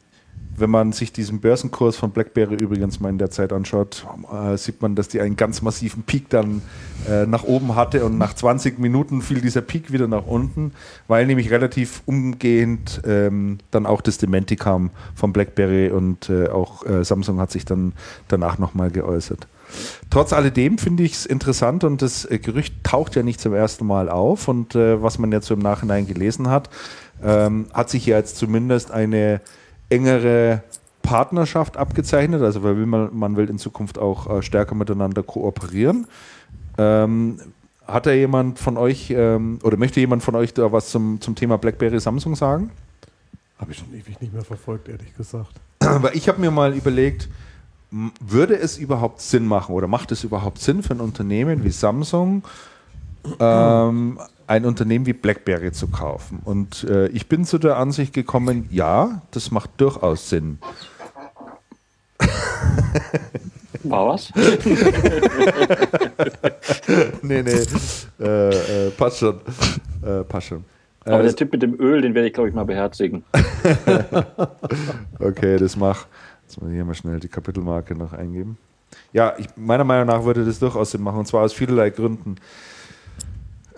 wenn 0.60 0.70
man 0.70 0.92
sich 0.92 1.12
diesen 1.12 1.40
Börsenkurs 1.40 1.96
von 1.96 2.10
BlackBerry 2.10 2.56
übrigens 2.56 3.00
mal 3.00 3.08
in 3.08 3.18
der 3.18 3.30
Zeit 3.30 3.52
anschaut, 3.52 4.06
äh, 4.32 4.56
sieht 4.56 4.82
man, 4.82 4.94
dass 4.94 5.08
die 5.08 5.20
einen 5.20 5.36
ganz 5.36 5.62
massiven 5.62 6.02
Peak 6.02 6.28
dann 6.28 6.62
äh, 7.08 7.26
nach 7.26 7.44
oben 7.44 7.74
hatte 7.74 8.04
und 8.04 8.18
nach 8.18 8.34
20 8.34 8.78
Minuten 8.78 9.22
fiel 9.22 9.40
dieser 9.40 9.62
Peak 9.62 9.90
wieder 9.90 10.06
nach 10.06 10.26
unten, 10.26 10.72
weil 11.08 11.26
nämlich 11.26 11.50
relativ 11.50 12.02
umgehend 12.06 13.00
ähm, 13.06 13.58
dann 13.70 13.86
auch 13.86 14.00
das 14.02 14.18
Dementi 14.18 14.56
kam 14.56 14.90
von 15.14 15.32
BlackBerry 15.32 15.90
und 15.90 16.28
äh, 16.28 16.48
auch 16.48 16.84
äh, 16.86 17.04
Samsung 17.04 17.40
hat 17.40 17.50
sich 17.50 17.64
dann 17.64 17.92
danach 18.28 18.58
nochmal 18.58 18.90
geäußert. 18.90 19.48
Trotz 20.10 20.32
alledem 20.32 20.78
finde 20.78 21.04
ich 21.04 21.12
es 21.12 21.26
interessant 21.26 21.84
und 21.84 22.02
das 22.02 22.24
äh, 22.24 22.38
Gerücht 22.38 22.74
taucht 22.82 23.16
ja 23.16 23.22
nicht 23.22 23.40
zum 23.40 23.54
ersten 23.54 23.86
Mal 23.86 24.08
auf 24.08 24.48
und 24.48 24.74
äh, 24.74 25.02
was 25.02 25.18
man 25.18 25.32
jetzt 25.32 25.46
so 25.46 25.54
im 25.54 25.60
Nachhinein 25.60 26.06
gelesen 26.06 26.48
hat, 26.48 26.68
ähm, 27.22 27.66
hat 27.72 27.88
sich 27.90 28.06
ja 28.06 28.16
jetzt 28.16 28.36
zumindest 28.36 28.90
eine 28.90 29.40
engere 29.90 30.62
Partnerschaft 31.02 31.76
abgezeichnet. 31.76 32.42
Also 32.42 32.62
weil 32.62 32.74
man, 32.74 33.10
man 33.12 33.36
will 33.36 33.50
in 33.50 33.58
Zukunft 33.58 33.98
auch 33.98 34.38
äh, 34.38 34.42
stärker 34.42 34.74
miteinander 34.74 35.22
kooperieren. 35.22 36.06
Ähm, 36.78 37.38
hat 37.86 38.06
da 38.06 38.12
jemand 38.12 38.58
von 38.58 38.76
euch 38.76 39.10
ähm, 39.10 39.58
oder 39.62 39.76
möchte 39.76 40.00
jemand 40.00 40.22
von 40.22 40.34
euch 40.36 40.54
da 40.54 40.72
was 40.72 40.90
zum, 40.90 41.20
zum 41.20 41.34
Thema 41.34 41.58
BlackBerry 41.58 41.98
Samsung 42.00 42.36
sagen? 42.36 42.70
Habe 43.58 43.72
ich 43.72 43.78
schon 43.78 43.92
ewig 43.92 44.20
nicht 44.20 44.32
mehr 44.32 44.44
verfolgt, 44.44 44.88
ehrlich 44.88 45.14
gesagt. 45.16 45.52
Aber 45.80 46.14
ich 46.14 46.28
habe 46.28 46.40
mir 46.40 46.50
mal 46.50 46.74
überlegt, 46.74 47.28
würde 47.90 48.56
es 48.56 48.78
überhaupt 48.78 49.20
Sinn 49.20 49.46
machen 49.46 49.74
oder 49.74 49.88
macht 49.88 50.12
es 50.12 50.24
überhaupt 50.24 50.58
Sinn 50.58 50.82
für 50.82 50.94
ein 50.94 51.00
Unternehmen 51.00 51.64
wie 51.64 51.70
Samsung, 51.70 52.44
ähm, 53.40 54.18
ein 54.50 54.66
Unternehmen 54.66 55.06
wie 55.06 55.12
BlackBerry 55.12 55.70
zu 55.70 55.86
kaufen. 55.86 56.40
Und 56.44 56.82
äh, 56.84 57.06
ich 57.08 57.28
bin 57.28 57.44
zu 57.44 57.58
der 57.58 57.76
Ansicht 57.76 58.12
gekommen, 58.12 58.68
ja, 58.72 59.22
das 59.30 59.52
macht 59.52 59.70
durchaus 59.76 60.28
Sinn. 60.28 60.58
War 63.84 64.08
was? 64.08 64.32
nee, 67.22 67.42
nee. 67.42 67.60
Äh, 68.20 68.86
äh, 68.86 68.90
passt 68.90 69.18
schon. 69.18 69.40
Äh, 70.02 70.24
passt 70.24 70.48
schon. 70.48 70.64
Aber 71.04 71.22
der 71.22 71.36
Tipp 71.36 71.52
mit 71.52 71.62
dem 71.62 71.80
Öl, 71.80 72.02
den 72.02 72.14
werde 72.14 72.26
ich, 72.26 72.34
glaube 72.34 72.48
ich, 72.48 72.54
mal 72.54 72.64
beherzigen. 72.64 73.22
okay, 75.20 75.58
das 75.58 75.76
mach. 75.76 76.06
Jetzt 76.42 76.60
muss 76.60 76.70
ich 76.70 76.74
hier 76.74 76.84
mal 76.84 76.94
schnell 76.94 77.20
die 77.20 77.28
Kapitelmarke 77.28 77.94
noch 77.94 78.12
eingeben. 78.12 78.58
Ja, 79.12 79.34
ich, 79.38 79.46
meiner 79.56 79.84
Meinung 79.84 80.08
nach 80.08 80.24
würde 80.24 80.44
das 80.44 80.58
durchaus 80.58 80.90
Sinn 80.90 81.02
machen, 81.02 81.20
und 81.20 81.26
zwar 81.26 81.42
aus 81.42 81.52
vielerlei 81.52 81.90
Gründen. 81.90 82.34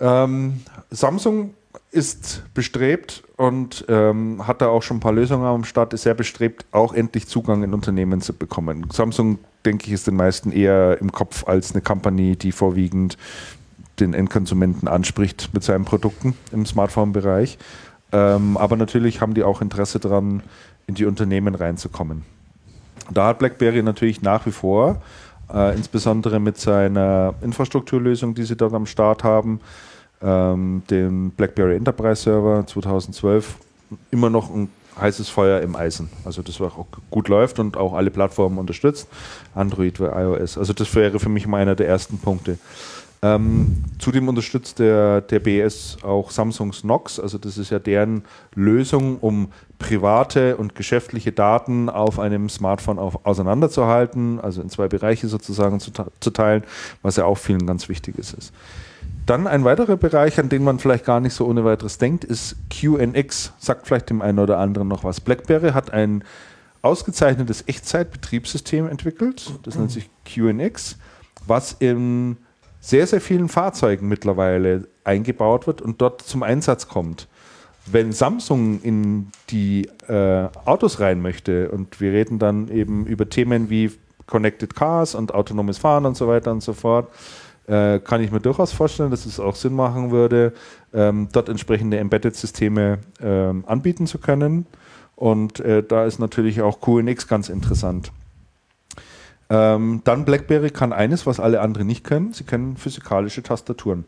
Ähm, 0.03 0.61
Samsung 0.91 1.53
ist 1.91 2.43
bestrebt 2.53 3.23
und 3.37 3.85
ähm, 3.87 4.45
hat 4.45 4.61
da 4.61 4.67
auch 4.67 4.83
schon 4.83 4.97
ein 4.97 4.99
paar 4.99 5.13
Lösungen 5.13 5.45
am 5.45 5.63
Start, 5.63 5.93
ist 5.93 6.03
sehr 6.03 6.13
bestrebt, 6.13 6.65
auch 6.71 6.93
endlich 6.93 7.27
Zugang 7.27 7.63
in 7.63 7.73
Unternehmen 7.73 8.19
zu 8.19 8.33
bekommen. 8.33 8.87
Samsung, 8.91 9.39
denke 9.63 9.87
ich, 9.87 9.93
ist 9.93 10.07
den 10.07 10.15
meisten 10.15 10.51
eher 10.51 10.99
im 10.99 11.11
Kopf 11.11 11.47
als 11.47 11.71
eine 11.71 11.81
Company, 11.81 12.35
die 12.35 12.51
vorwiegend 12.51 13.17
den 13.99 14.13
Endkonsumenten 14.13 14.87
anspricht 14.87 15.51
mit 15.53 15.63
seinen 15.63 15.85
Produkten 15.85 16.35
im 16.51 16.65
Smartphone-Bereich. 16.65 17.57
Ähm, 18.11 18.57
aber 18.57 18.75
natürlich 18.75 19.21
haben 19.21 19.35
die 19.35 19.43
auch 19.43 19.61
Interesse 19.61 19.99
daran, 19.99 20.43
in 20.85 20.95
die 20.95 21.05
Unternehmen 21.05 21.55
reinzukommen. 21.55 22.23
Da 23.11 23.27
hat 23.27 23.39
BlackBerry 23.39 23.83
natürlich 23.83 24.21
nach 24.21 24.45
wie 24.45 24.51
vor, 24.51 25.01
äh, 25.53 25.75
insbesondere 25.75 26.39
mit 26.39 26.57
seiner 26.57 27.35
Infrastrukturlösung, 27.41 28.33
die 28.33 28.43
sie 28.43 28.57
dort 28.57 28.73
am 28.73 28.85
Start 28.85 29.23
haben, 29.23 29.61
ähm, 30.23 30.83
den 30.89 31.31
BlackBerry 31.31 31.75
Enterprise 31.75 32.23
Server 32.23 32.65
2012 32.65 33.55
immer 34.11 34.29
noch 34.29 34.53
ein 34.53 34.69
heißes 34.99 35.29
Feuer 35.29 35.61
im 35.61 35.75
Eisen. 35.75 36.09
Also 36.23 36.41
das 36.41 36.59
auch 36.61 36.85
gut 37.09 37.27
läuft 37.27 37.59
und 37.59 37.77
auch 37.77 37.93
alle 37.93 38.11
Plattformen 38.11 38.57
unterstützt, 38.57 39.07
Android 39.55 39.99
iOS. 39.99 40.57
Also 40.57 40.73
das 40.73 40.93
wäre 40.95 41.19
für 41.19 41.29
mich 41.29 41.47
mal 41.47 41.61
einer 41.61 41.75
der 41.75 41.87
ersten 41.87 42.19
Punkte. 42.19 42.57
Ähm, 43.23 43.85
zudem 43.99 44.27
unterstützt 44.27 44.79
der, 44.79 45.21
der 45.21 45.39
BS 45.39 45.97
auch 46.03 46.29
Samsungs 46.29 46.81
Knox, 46.81 47.21
also 47.21 47.37
das 47.37 47.57
ist 47.57 47.69
ja 47.69 47.79
deren 47.79 48.23
Lösung, 48.53 49.17
um 49.19 49.47
private 49.79 50.57
und 50.57 50.75
geschäftliche 50.75 51.31
Daten 51.31 51.89
auf 51.89 52.19
einem 52.19 52.49
Smartphone 52.49 52.99
auf, 52.99 53.25
auseinanderzuhalten, 53.25 54.41
also 54.41 54.61
in 54.61 54.69
zwei 54.69 54.89
Bereiche 54.89 55.29
sozusagen 55.29 55.79
zu, 55.79 55.91
zu 56.19 56.29
teilen, 56.31 56.63
was 57.01 57.15
ja 57.15 57.23
auch 57.23 57.37
vielen 57.37 57.65
ganz 57.65 57.87
wichtig 57.87 58.17
ist. 58.17 58.51
Dann 59.25 59.47
ein 59.47 59.63
weiterer 59.63 59.95
Bereich, 59.95 60.39
an 60.39 60.49
den 60.49 60.63
man 60.63 60.79
vielleicht 60.79 61.05
gar 61.05 61.19
nicht 61.19 61.33
so 61.33 61.45
ohne 61.45 61.63
weiteres 61.63 61.97
denkt, 61.97 62.25
ist 62.25 62.57
QNX. 62.69 63.53
Sagt 63.57 63.87
vielleicht 63.87 64.09
dem 64.09 64.21
einen 64.21 64.39
oder 64.39 64.59
anderen 64.59 64.87
noch 64.87 65.03
was. 65.03 65.21
BlackBerry 65.21 65.71
hat 65.71 65.91
ein 65.91 66.23
ausgezeichnetes 66.81 67.63
Echtzeitbetriebssystem 67.67 68.87
entwickelt. 68.87 69.51
Das 69.63 69.75
nennt 69.75 69.91
sich 69.91 70.09
QNX, 70.25 70.97
was 71.47 71.71
in 71.79 72.37
sehr, 72.81 73.07
sehr 73.07 73.21
vielen 73.21 73.47
Fahrzeugen 73.47 74.09
mittlerweile 74.09 74.89
eingebaut 75.05 75.67
wird 75.67 75.81
und 75.81 76.01
dort 76.01 76.21
zum 76.21 76.43
Einsatz 76.43 76.89
kommt. 76.89 77.29
Wenn 77.85 78.11
Samsung 78.11 78.81
in 78.81 79.27
die 79.49 79.89
äh, 80.07 80.49
Autos 80.65 80.99
rein 80.99 81.21
möchte 81.21 81.71
und 81.71 82.01
wir 82.01 82.11
reden 82.11 82.39
dann 82.39 82.67
eben 82.67 83.05
über 83.05 83.29
Themen 83.29 83.69
wie 83.69 83.91
Connected 84.25 84.75
Cars 84.75 85.15
und 85.15 85.33
autonomes 85.33 85.77
Fahren 85.77 86.05
und 86.05 86.15
so 86.15 86.27
weiter 86.27 86.51
und 86.51 86.61
so 86.61 86.73
fort, 86.73 87.07
äh, 87.67 87.99
kann 87.99 88.21
ich 88.21 88.31
mir 88.31 88.39
durchaus 88.39 88.71
vorstellen, 88.71 89.11
dass 89.11 89.25
es 89.25 89.39
auch 89.39 89.55
Sinn 89.55 89.73
machen 89.73 90.11
würde, 90.11 90.53
ähm, 90.93 91.29
dort 91.31 91.49
entsprechende 91.49 91.97
Embedded-Systeme 91.97 92.99
ähm, 93.21 93.63
anbieten 93.67 94.07
zu 94.07 94.17
können. 94.17 94.65
Und 95.15 95.59
äh, 95.59 95.83
da 95.83 96.05
ist 96.05 96.19
natürlich 96.19 96.61
auch 96.61 96.81
QNX 96.81 97.27
ganz 97.27 97.49
interessant. 97.49 98.11
Ähm, 99.49 100.01
dann 100.03 100.25
BlackBerry 100.25 100.71
kann 100.71 100.93
eines, 100.93 101.25
was 101.25 101.39
alle 101.39 101.61
anderen 101.61 101.87
nicht 101.87 102.03
können. 102.03 102.33
Sie 102.33 102.43
können 102.43 102.75
physikalische 102.75 103.43
Tastaturen. 103.43 104.05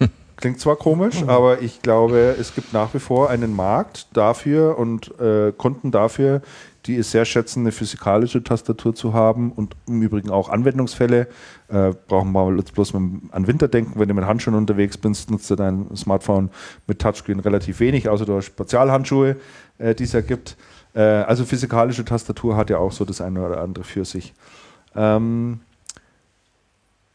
Klingt 0.36 0.60
zwar 0.60 0.76
komisch, 0.76 1.22
aber 1.26 1.62
ich 1.62 1.82
glaube, 1.82 2.36
es 2.38 2.54
gibt 2.54 2.72
nach 2.72 2.94
wie 2.94 2.98
vor 2.98 3.30
einen 3.30 3.54
Markt 3.54 4.08
dafür 4.12 4.78
und 4.78 5.18
äh, 5.20 5.52
Kunden 5.52 5.90
dafür, 5.90 6.42
die 6.88 6.96
es 6.96 7.10
sehr 7.10 7.26
schätzen, 7.26 7.60
eine 7.60 7.72
physikalische 7.72 8.42
Tastatur 8.42 8.94
zu 8.94 9.12
haben 9.12 9.52
und 9.52 9.76
im 9.86 10.02
Übrigen 10.02 10.30
auch 10.30 10.48
Anwendungsfälle. 10.48 11.28
Äh, 11.68 11.92
brauchen 12.08 12.32
wir 12.32 12.56
jetzt 12.56 12.72
bloß 12.72 12.94
an 12.94 13.46
Winter 13.46 13.68
denken, 13.68 14.00
wenn 14.00 14.08
du 14.08 14.14
mit 14.14 14.24
Handschuhen 14.24 14.56
unterwegs 14.56 14.96
bist, 14.96 15.30
nutzt 15.30 15.50
du 15.50 15.54
dein 15.54 15.94
Smartphone 15.94 16.50
mit 16.86 16.98
Touchscreen 16.98 17.40
relativ 17.40 17.80
wenig, 17.80 18.08
außer 18.08 18.24
du 18.24 18.36
hast 18.36 18.46
Spezialhandschuhe, 18.46 19.36
äh, 19.76 19.94
die 19.94 20.04
es 20.04 20.12
ja 20.12 20.22
gibt. 20.22 20.56
Äh, 20.94 21.00
also 21.02 21.44
physikalische 21.44 22.06
Tastatur 22.06 22.56
hat 22.56 22.70
ja 22.70 22.78
auch 22.78 22.92
so 22.92 23.04
das 23.04 23.20
eine 23.20 23.46
oder 23.46 23.60
andere 23.60 23.84
für 23.84 24.06
sich. 24.06 24.32
Ähm, 24.96 25.60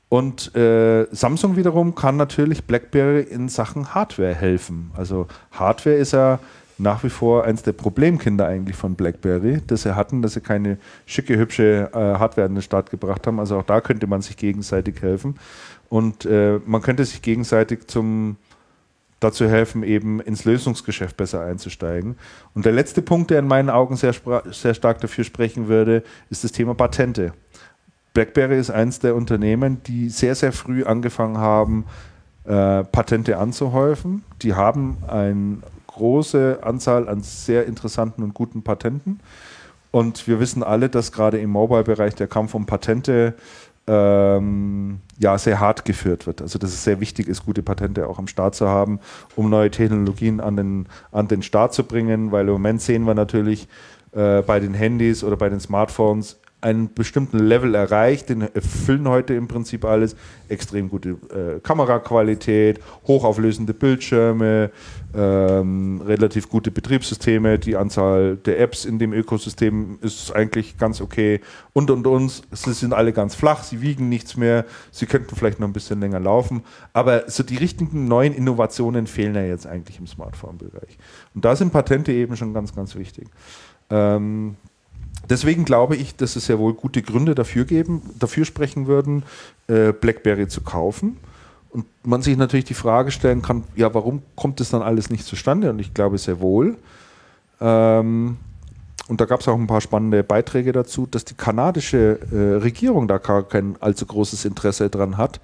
und 0.10 0.56
äh, 0.56 1.08
Samsung 1.12 1.56
wiederum 1.56 1.96
kann 1.96 2.18
natürlich 2.18 2.66
BlackBerry 2.66 3.22
in 3.24 3.50
Sachen 3.50 3.96
Hardware 3.96 4.36
helfen. 4.36 4.92
Also 4.96 5.26
Hardware 5.52 5.96
ist 5.96 6.14
ja 6.14 6.38
nach 6.78 7.04
wie 7.04 7.10
vor 7.10 7.44
eins 7.46 7.64
der 7.64 7.74
Problemkinder 7.74 8.48
eigentlich 8.48 8.76
von 8.76 8.96
BlackBerry, 8.96 9.62
dass 9.68 9.84
sie 9.84 9.96
hatten, 9.96 10.22
dass 10.22 10.34
sie 10.34 10.42
keine 10.42 10.78
schicke, 11.06 11.38
hübsche 11.38 11.90
äh, 11.94 11.98
Hardware 11.98 12.48
an 12.48 12.56
den 12.56 12.62
Start 12.62 12.90
gebracht 12.90 13.28
haben. 13.28 13.40
Also 13.40 13.58
auch 13.58 13.64
da 13.64 13.82
könnte 13.82 14.08
man 14.08 14.22
sich 14.22 14.38
gegenseitig 14.38 15.02
helfen. 15.02 15.36
Und 15.90 16.26
äh, 16.26 16.60
man 16.66 16.82
könnte 16.82 17.06
sich 17.06 17.22
gegenseitig 17.22 17.88
zum 17.88 18.38
dazu 19.24 19.48
helfen, 19.48 19.84
eben 19.84 20.20
ins 20.20 20.46
Lösungsgeschäft 20.46 21.16
besser 21.16 21.42
einzusteigen. 21.42 22.18
Und 22.54 22.66
der 22.66 22.74
letzte 22.74 23.02
Punkt, 23.02 23.32
der 23.32 23.40
in 23.40 23.48
meinen 23.48 23.70
Augen 23.70 23.96
sehr, 23.96 24.14
sehr 24.52 24.74
stark 24.74 25.00
dafür 25.00 25.24
sprechen 25.24 25.68
würde, 25.68 26.04
ist 26.30 26.44
das 26.44 26.52
Thema 26.52 26.74
Patente. 26.74 27.34
BlackBerry 28.14 28.60
ist 28.60 28.70
eines 28.70 29.00
der 29.00 29.16
Unternehmen, 29.16 29.82
die 29.84 30.10
sehr, 30.10 30.36
sehr 30.36 30.52
früh 30.52 30.84
angefangen 30.84 31.38
haben, 31.38 31.86
äh, 32.46 32.84
Patente 32.84 33.38
anzuhäufen. 33.38 34.24
Die 34.42 34.54
haben 34.54 34.98
eine 35.08 35.58
große 35.94 36.60
Anzahl 36.62 37.08
an 37.08 37.22
sehr 37.22 37.66
interessanten 37.66 38.24
und 38.24 38.34
guten 38.34 38.64
Patenten. 38.64 39.20
Und 39.92 40.28
wir 40.28 40.40
wissen 40.40 40.64
alle, 40.64 40.90
dass 40.90 41.12
gerade 41.12 41.38
im 41.38 41.52
Mobile-Bereich 41.52 42.16
der 42.16 42.28
Kampf 42.28 42.56
um 42.56 42.66
Patente 42.66 43.36
ähm, 43.86 45.00
ja, 45.20 45.38
sehr 45.38 45.60
hart 45.60 45.86
geführt 45.86 46.26
wird. 46.26 46.42
Also 46.42 46.58
dass 46.58 46.72
es 46.72 46.84
sehr 46.84 47.00
wichtig 47.00 47.28
ist, 47.28 47.46
gute 47.46 47.62
Patente 47.62 48.08
auch 48.08 48.18
am 48.18 48.28
Start 48.28 48.56
zu 48.56 48.68
haben, 48.68 49.00
um 49.36 49.50
neue 49.50 49.70
Technologien 49.70 50.40
an 50.40 50.56
den, 50.56 50.88
an 51.12 51.28
den 51.28 51.44
Start 51.44 51.74
zu 51.74 51.84
bringen, 51.84 52.32
weil 52.32 52.48
im 52.48 52.54
Moment 52.54 52.82
sehen 52.82 53.04
wir 53.04 53.14
natürlich 53.14 53.68
äh, 54.14 54.42
bei 54.42 54.60
den 54.60 54.74
Handys 54.74 55.24
oder 55.24 55.36
bei 55.36 55.50
den 55.50 55.60
Smartphones 55.60 56.40
einen 56.64 56.94
bestimmten 56.94 57.40
Level 57.40 57.76
erreicht, 57.76 58.30
den 58.30 58.42
erfüllen 58.42 59.08
heute 59.08 59.34
im 59.34 59.48
Prinzip 59.48 59.84
alles. 59.84 60.16
Extrem 60.48 60.90
gute 60.90 61.10
äh, 61.10 61.60
Kameraqualität, 61.62 62.80
hochauflösende 63.06 63.74
Bildschirme, 63.74 64.72
ähm, 65.14 66.02
relativ 66.06 66.50
gute 66.50 66.72
Betriebssysteme, 66.72 67.60
die 67.60 67.76
Anzahl 67.76 68.38
der 68.38 68.60
Apps 68.60 68.86
in 68.86 68.98
dem 68.98 69.14
Ökosystem 69.14 69.98
ist 70.02 70.34
eigentlich 70.34 70.78
ganz 70.78 71.02
okay. 71.02 71.42
Und 71.74 71.92
und 71.92 72.08
uns, 72.08 72.44
sie 72.52 72.74
sind 72.74 72.94
alle 72.94 73.12
ganz 73.12 73.36
flach, 73.36 73.64
sie 73.64 73.82
wiegen 73.82 74.08
nichts 74.08 74.38
mehr, 74.38 74.66
sie 74.92 75.06
könnten 75.06 75.36
vielleicht 75.36 75.60
noch 75.60 75.68
ein 75.68 75.74
bisschen 75.74 76.00
länger 76.00 76.20
laufen. 76.20 76.64
Aber 76.94 77.30
so 77.30 77.44
die 77.44 77.58
richtigen 77.58 78.08
neuen 78.08 78.34
Innovationen 78.34 79.08
fehlen 79.08 79.36
ja 79.36 79.44
jetzt 79.44 79.68
eigentlich 79.68 80.00
im 80.00 80.08
Smartphone-Bereich. 80.08 80.98
Und 81.36 81.44
da 81.44 81.56
sind 81.56 81.74
Patente 81.74 82.14
eben 82.14 82.38
schon 82.38 82.54
ganz, 82.54 82.74
ganz 82.74 82.96
wichtig. 82.96 83.28
Ähm, 83.90 84.56
Deswegen 85.30 85.66
glaube 85.66 85.96
ich, 85.96 86.16
dass 86.16 86.36
es 86.36 86.48
ja 86.48 86.60
wohl 86.60 86.74
gute 86.74 87.02
Gründe 87.02 87.36
dafür 87.36 87.66
geben, 87.66 88.02
dafür 88.20 88.46
sprechen 88.46 88.88
würden, 88.88 89.24
äh, 89.68 89.94
BlackBerry 89.94 90.48
zu 90.48 90.62
kaufen. 90.62 91.18
Und 91.70 91.86
man 92.04 92.22
sich 92.22 92.38
natürlich 92.38 92.66
die 92.66 92.74
Frage 92.74 93.10
stellen 93.10 93.42
kann, 93.42 93.64
ja, 93.76 93.94
warum 93.94 94.22
kommt 94.36 94.60
das 94.60 94.70
dann 94.70 94.82
alles 94.82 95.10
nicht 95.10 95.26
zustande? 95.26 95.70
Und 95.70 95.80
ich 95.80 95.94
glaube 95.94 96.18
sehr 96.18 96.40
wohl. 96.40 96.78
Ähm, 97.60 98.38
und 99.08 99.22
da 99.22 99.26
gab 99.26 99.42
es 99.42 99.48
auch 99.48 99.58
ein 99.58 99.68
paar 99.68 99.82
spannende 99.82 100.24
Beiträge 100.24 100.72
dazu, 100.72 101.08
dass 101.08 101.26
die 101.26 101.34
kanadische 101.34 102.20
äh, 102.32 102.62
Regierung 102.62 103.08
da 103.08 103.18
gar 103.18 103.44
kein 103.44 103.76
allzu 103.80 104.06
großes 104.06 104.46
Interesse 104.46 104.90
dran 104.90 105.18
hat, 105.18 105.42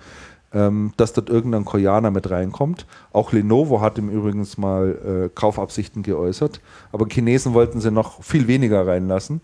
ähm, 0.53 0.93
dass 0.97 1.13
dort 1.13 1.29
irgendein 1.29 1.65
Koreaner 1.65 2.11
mit 2.11 2.29
reinkommt. 2.29 2.85
Auch 3.11 3.31
Lenovo 3.33 3.81
hat 3.81 3.97
im 3.97 4.09
Übrigen 4.09 4.47
mal 4.57 5.25
äh, 5.25 5.29
Kaufabsichten 5.33 6.03
geäußert, 6.03 6.61
aber 6.91 7.07
Chinesen 7.09 7.53
wollten 7.53 7.81
sie 7.81 7.91
noch 7.91 8.23
viel 8.23 8.47
weniger 8.47 8.85
reinlassen 8.85 9.41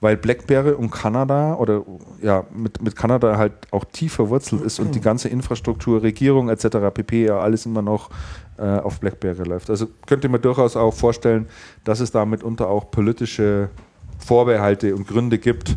weil 0.00 0.16
BlackBerry 0.16 0.72
und 0.72 0.90
Kanada 0.90 1.54
oder 1.54 1.82
ja, 2.20 2.44
mit, 2.54 2.82
mit 2.82 2.96
Kanada 2.96 3.38
halt 3.38 3.52
auch 3.70 3.84
tief 3.84 4.12
verwurzelt 4.14 4.62
ist 4.62 4.78
und 4.78 4.94
die 4.94 5.00
ganze 5.00 5.28
Infrastruktur, 5.28 6.02
Regierung 6.02 6.50
etc. 6.50 6.66
pp. 6.92 7.26
ja 7.26 7.38
alles 7.38 7.64
immer 7.64 7.82
noch 7.82 8.10
äh, 8.58 8.62
auf 8.62 9.00
BlackBerry 9.00 9.44
läuft. 9.44 9.70
Also 9.70 9.86
könnte 10.06 10.28
man 10.28 10.42
durchaus 10.42 10.76
auch 10.76 10.92
vorstellen, 10.92 11.46
dass 11.84 12.00
es 12.00 12.10
da 12.10 12.26
mitunter 12.26 12.68
auch 12.68 12.90
politische 12.90 13.70
Vorbehalte 14.18 14.94
und 14.94 15.06
Gründe 15.06 15.38
gibt, 15.38 15.76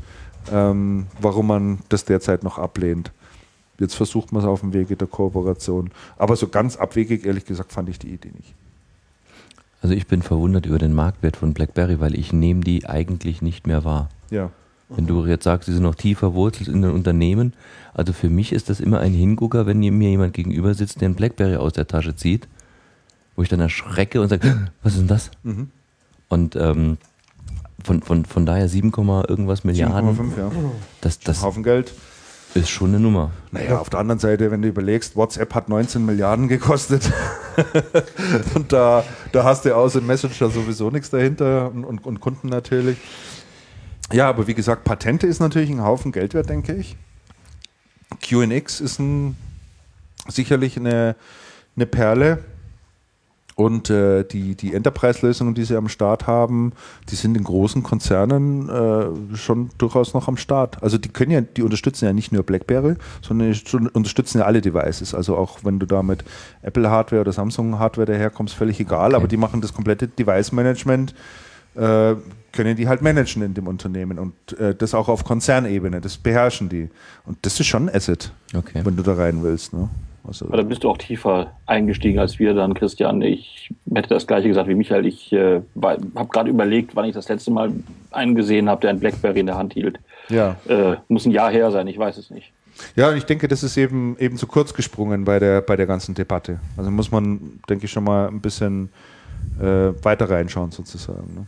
ähm, 0.51 1.07
warum 1.21 1.47
man 1.47 1.79
das 1.87 2.03
derzeit 2.03 2.43
noch 2.43 2.57
ablehnt. 2.57 3.11
Jetzt 3.79 3.95
versucht 3.95 4.33
man 4.33 4.41
es 4.41 4.47
auf 4.47 4.59
dem 4.59 4.73
Wege 4.73 4.97
der 4.97 5.07
Kooperation. 5.07 5.91
Aber 6.17 6.35
so 6.35 6.49
ganz 6.49 6.75
abwegig, 6.75 7.25
ehrlich 7.25 7.45
gesagt, 7.45 7.71
fand 7.71 7.87
ich 7.87 7.99
die 7.99 8.09
Idee 8.09 8.31
nicht. 8.35 8.53
Also 9.81 9.95
ich 9.95 10.07
bin 10.07 10.21
verwundert 10.21 10.65
über 10.65 10.77
den 10.77 10.93
Marktwert 10.93 11.37
von 11.37 11.53
BlackBerry, 11.53 11.99
weil 11.99 12.17
ich 12.17 12.33
nehme 12.33 12.61
die 12.61 12.85
eigentlich 12.87 13.41
nicht 13.41 13.65
mehr 13.65 13.83
wahr. 13.85 14.09
Ja. 14.29 14.51
Wenn 14.89 15.05
du 15.05 15.25
jetzt 15.25 15.43
sagst, 15.43 15.67
sie 15.67 15.73
sind 15.73 15.83
noch 15.83 15.95
tiefer 15.95 16.33
wurzelt 16.33 16.67
in 16.67 16.81
den 16.81 16.91
Unternehmen, 16.91 17.53
also 17.93 18.11
für 18.11 18.29
mich 18.29 18.51
ist 18.51 18.69
das 18.69 18.79
immer 18.79 18.99
ein 18.99 19.13
Hingucker, 19.13 19.67
wenn 19.67 19.79
mir 19.79 20.09
jemand 20.09 20.33
gegenüber 20.33 20.73
sitzt, 20.73 21.01
der 21.01 21.09
ein 21.09 21.15
BlackBerry 21.15 21.57
aus 21.57 21.73
der 21.73 21.87
Tasche 21.87 22.15
zieht, 22.15 22.47
wo 23.35 23.43
ich 23.43 23.49
dann 23.49 23.59
erschrecke 23.59 24.19
und 24.19 24.29
sage, 24.29 24.69
was 24.83 24.93
ist 24.93 25.01
denn 25.01 25.07
das? 25.07 25.31
Mhm. 25.43 25.69
Und 26.27 26.55
ähm, 26.55 26.97
von, 27.83 28.01
von, 28.01 28.25
von 28.25 28.45
daher 28.45 28.67
7, 28.67 28.91
irgendwas 28.91 29.63
Milliarden. 29.63 30.17
7,5, 30.17 30.37
ja. 30.37 30.51
Das, 31.01 31.19
das, 31.19 31.43
Haufen 31.43 31.63
Geld. 31.63 31.93
Ist 32.55 32.69
schon 32.69 32.89
eine 32.89 32.99
Nummer. 32.99 33.31
Naja, 33.51 33.77
auf 33.77 33.89
der 33.89 33.99
anderen 33.99 34.19
Seite, 34.19 34.49
wenn 34.49 34.61
du 34.63 34.67
überlegst, 34.67 35.15
WhatsApp 35.15 35.53
hat 35.53 35.69
19 35.69 36.03
Milliarden 36.03 36.47
gekostet 36.47 37.11
und 38.55 38.73
da, 38.73 39.03
da 39.31 39.43
hast 39.43 39.65
du 39.65 39.75
außer 39.75 40.01
Messenger 40.01 40.49
sowieso 40.49 40.89
nichts 40.89 41.11
dahinter 41.11 41.69
und, 41.71 41.83
und, 41.83 42.05
und, 42.05 42.19
Kunden 42.19 42.47
natürlich. 42.47 42.97
Ja, 44.11 44.29
aber 44.29 44.47
wie 44.47 44.55
gesagt, 44.55 44.83
Patente 44.83 45.27
ist 45.27 45.39
natürlich 45.39 45.69
ein 45.69 45.83
Haufen 45.83 46.11
Geld 46.11 46.33
wert, 46.33 46.49
denke 46.49 46.73
ich. 46.73 46.97
QNX 48.27 48.81
ist 48.81 48.99
ein, 48.99 49.37
sicherlich 50.27 50.75
eine, 50.75 51.15
eine 51.75 51.85
Perle. 51.85 52.43
Und 53.59 53.89
äh, 53.89 54.23
die, 54.23 54.55
die 54.55 54.73
Enterprise-Lösungen, 54.73 55.53
die 55.53 55.65
sie 55.65 55.75
am 55.75 55.89
Start 55.89 56.27
haben, 56.27 56.71
die 57.09 57.15
sind 57.15 57.35
in 57.35 57.43
großen 57.43 57.83
Konzernen 57.83 58.69
äh, 58.69 59.35
schon 59.35 59.69
durchaus 59.77 60.13
noch 60.13 60.29
am 60.29 60.37
Start. 60.37 60.81
Also 60.81 60.97
die 60.97 61.09
können 61.09 61.31
ja, 61.31 61.41
die 61.41 61.61
unterstützen 61.61 62.05
ja 62.05 62.13
nicht 62.13 62.31
nur 62.31 62.43
BlackBerry, 62.43 62.95
sondern 63.21 63.51
die 63.51 63.75
unterstützen 63.91 64.37
ja 64.37 64.45
alle 64.45 64.61
Devices. 64.61 65.13
Also 65.13 65.35
auch 65.35 65.59
wenn 65.63 65.77
du 65.77 65.85
da 65.85 66.03
mit 66.03 66.23
Apple-Hardware 66.61 67.19
oder 67.19 67.33
Samsung-Hardware 67.33 68.05
daherkommst, 68.05 68.55
völlig 68.55 68.79
egal, 68.79 69.09
okay. 69.09 69.17
aber 69.17 69.27
die 69.27 69.35
machen 69.35 69.59
das 69.59 69.73
komplette 69.73 70.07
Device-Management, 70.07 71.13
äh, 71.75 72.15
können 72.53 72.77
die 72.77 72.87
halt 72.87 73.01
managen 73.01 73.41
in 73.41 73.55
dem 73.55 73.67
Unternehmen 73.67 74.19
und 74.19 74.57
äh, 74.57 74.73
das 74.73 74.93
auch 74.93 75.09
auf 75.09 75.25
Konzernebene, 75.25 75.99
das 75.99 76.15
beherrschen 76.15 76.69
die. 76.69 76.89
Und 77.25 77.39
das 77.41 77.59
ist 77.59 77.67
schon 77.67 77.89
ein 77.89 77.93
Asset, 77.93 78.31
okay. 78.55 78.79
wenn 78.85 78.95
du 78.95 79.03
da 79.03 79.15
rein 79.15 79.43
willst. 79.43 79.73
Ne? 79.73 79.89
Also, 80.27 80.45
Aber 80.45 80.57
da 80.57 80.63
bist 80.63 80.83
du 80.83 80.89
auch 80.89 80.97
tiefer 80.97 81.53
eingestiegen 81.65 82.19
als 82.19 82.39
wir 82.39 82.53
dann, 82.53 82.73
Christian. 82.73 83.21
Ich 83.21 83.71
hätte 83.93 84.09
das 84.09 84.27
gleiche 84.27 84.47
gesagt 84.47 84.67
wie 84.67 84.75
Michael. 84.75 85.05
Ich 85.05 85.31
äh, 85.33 85.61
habe 85.81 86.29
gerade 86.29 86.49
überlegt, 86.49 86.95
wann 86.95 87.05
ich 87.05 87.13
das 87.13 87.29
letzte 87.29 87.51
Mal 87.51 87.71
einen 88.11 88.35
gesehen 88.35 88.69
habe, 88.69 88.81
der 88.81 88.91
ein 88.91 88.99
Blackberry 88.99 89.39
in 89.39 89.45
der 89.45 89.57
Hand 89.57 89.73
hielt. 89.73 89.99
Ja. 90.29 90.57
Äh, 90.67 90.97
muss 91.07 91.25
ein 91.25 91.31
Jahr 91.31 91.51
her 91.51 91.71
sein, 91.71 91.87
ich 91.87 91.97
weiß 91.97 92.17
es 92.17 92.29
nicht. 92.29 92.51
Ja, 92.95 93.09
und 93.09 93.17
ich 93.17 93.25
denke, 93.25 93.47
das 93.47 93.63
ist 93.63 93.77
eben, 93.77 94.17
eben 94.19 94.37
zu 94.37 94.47
kurz 94.47 94.73
gesprungen 94.73 95.25
bei 95.25 95.39
der, 95.39 95.61
bei 95.61 95.75
der 95.75 95.85
ganzen 95.85 96.15
Debatte. 96.15 96.59
Also 96.77 96.91
muss 96.91 97.11
man, 97.11 97.59
denke 97.69 97.85
ich, 97.85 97.91
schon 97.91 98.03
mal 98.03 98.27
ein 98.27 98.41
bisschen 98.41 98.89
äh, 99.59 99.91
weiter 100.03 100.29
reinschauen, 100.29 100.71
sozusagen. 100.71 101.33
Ne? 101.35 101.47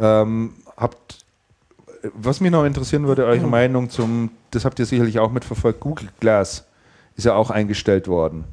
Ähm, 0.00 0.52
habt, 0.76 1.24
was 2.14 2.40
mich 2.40 2.50
noch 2.50 2.64
interessieren 2.64 3.06
würde, 3.06 3.24
eure. 3.24 3.46
Meinung 3.46 3.90
zum, 3.90 4.30
das 4.50 4.64
habt 4.64 4.78
ihr 4.78 4.86
sicherlich 4.86 5.18
auch 5.18 5.32
mitverfolgt, 5.32 5.80
Google 5.80 6.08
Glass 6.20 6.67
ist 7.18 7.24
ja 7.24 7.34
auch 7.34 7.50
eingestellt 7.50 8.08
worden. 8.08 8.44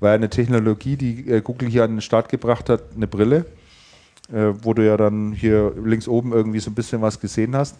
War 0.00 0.12
eine 0.12 0.30
Technologie, 0.30 0.96
die 0.96 1.30
äh, 1.30 1.40
Google 1.40 1.68
hier 1.68 1.84
an 1.84 1.92
den 1.92 2.00
Start 2.00 2.28
gebracht 2.28 2.68
hat, 2.68 2.82
eine 2.96 3.06
Brille, 3.06 3.44
äh, 4.32 4.52
wo 4.62 4.74
du 4.74 4.84
ja 4.84 4.96
dann 4.96 5.32
hier 5.32 5.72
links 5.84 6.08
oben 6.08 6.32
irgendwie 6.32 6.58
so 6.58 6.70
ein 6.70 6.74
bisschen 6.74 7.02
was 7.02 7.20
gesehen 7.20 7.54
hast. 7.54 7.76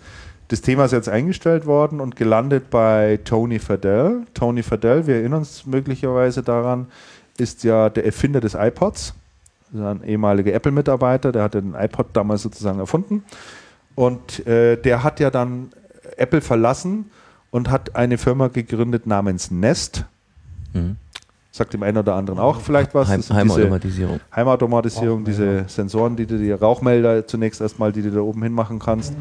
Das 0.49 0.61
Thema 0.61 0.85
ist 0.85 0.93
jetzt 0.93 1.09
eingestellt 1.09 1.65
worden 1.65 2.01
und 2.01 2.16
gelandet 2.16 2.69
bei 2.69 3.19
Tony 3.25 3.59
Fadell. 3.59 4.27
Tony 4.35 4.62
Fadell, 4.62 5.07
wir 5.07 5.16
erinnern 5.16 5.41
uns 5.41 5.65
möglicherweise 5.65 6.43
daran, 6.43 6.87
ist 7.39 7.65
ja 7.65 7.89
der 7.89 8.05
Erfinder 8.05 8.41
des 8.41 8.55
iPods. 8.55 9.15
ein 9.73 10.05
ehemaliger 10.05 10.53
Apple-Mitarbeiter, 10.53 11.33
der 11.33 11.43
hat 11.43 11.55
den 11.55 11.75
iPod 11.75 12.09
damals 12.12 12.43
sozusagen 12.43 12.79
erfunden. 12.79 13.25
Und 13.95 14.47
äh, 14.47 14.77
der 14.77 15.03
hat 15.03 15.21
ja 15.21 15.31
dann 15.31 15.71
Apple 16.19 16.43
verlassen 16.43 17.11
und 17.51 17.71
hat 17.71 17.97
eine 17.97 18.19
Firma 18.19 18.49
gegründet 18.49 19.07
namens 19.07 19.51
Nest. 19.51 20.05
Mhm. 20.74 20.96
sagt 21.51 21.72
dem 21.72 21.82
einen 21.82 21.98
oder 21.98 22.14
anderen 22.14 22.38
auch 22.38 22.60
vielleicht 22.60 22.94
was. 22.94 23.09
Heim, 23.09 23.22
Heimautomatisierung. 23.22 24.20
Heimautomatisierung, 24.34 25.24
diese 25.24 25.64
Sensoren, 25.68 26.16
die 26.16 26.26
du 26.26 26.36
die 26.36 26.52
Rauchmelder 26.52 27.26
zunächst 27.26 27.60
erstmal, 27.60 27.92
die 27.92 28.02
du 28.02 28.10
da 28.10 28.20
oben 28.20 28.42
hin 28.42 28.52
machen 28.52 28.78
kannst. 28.78 29.14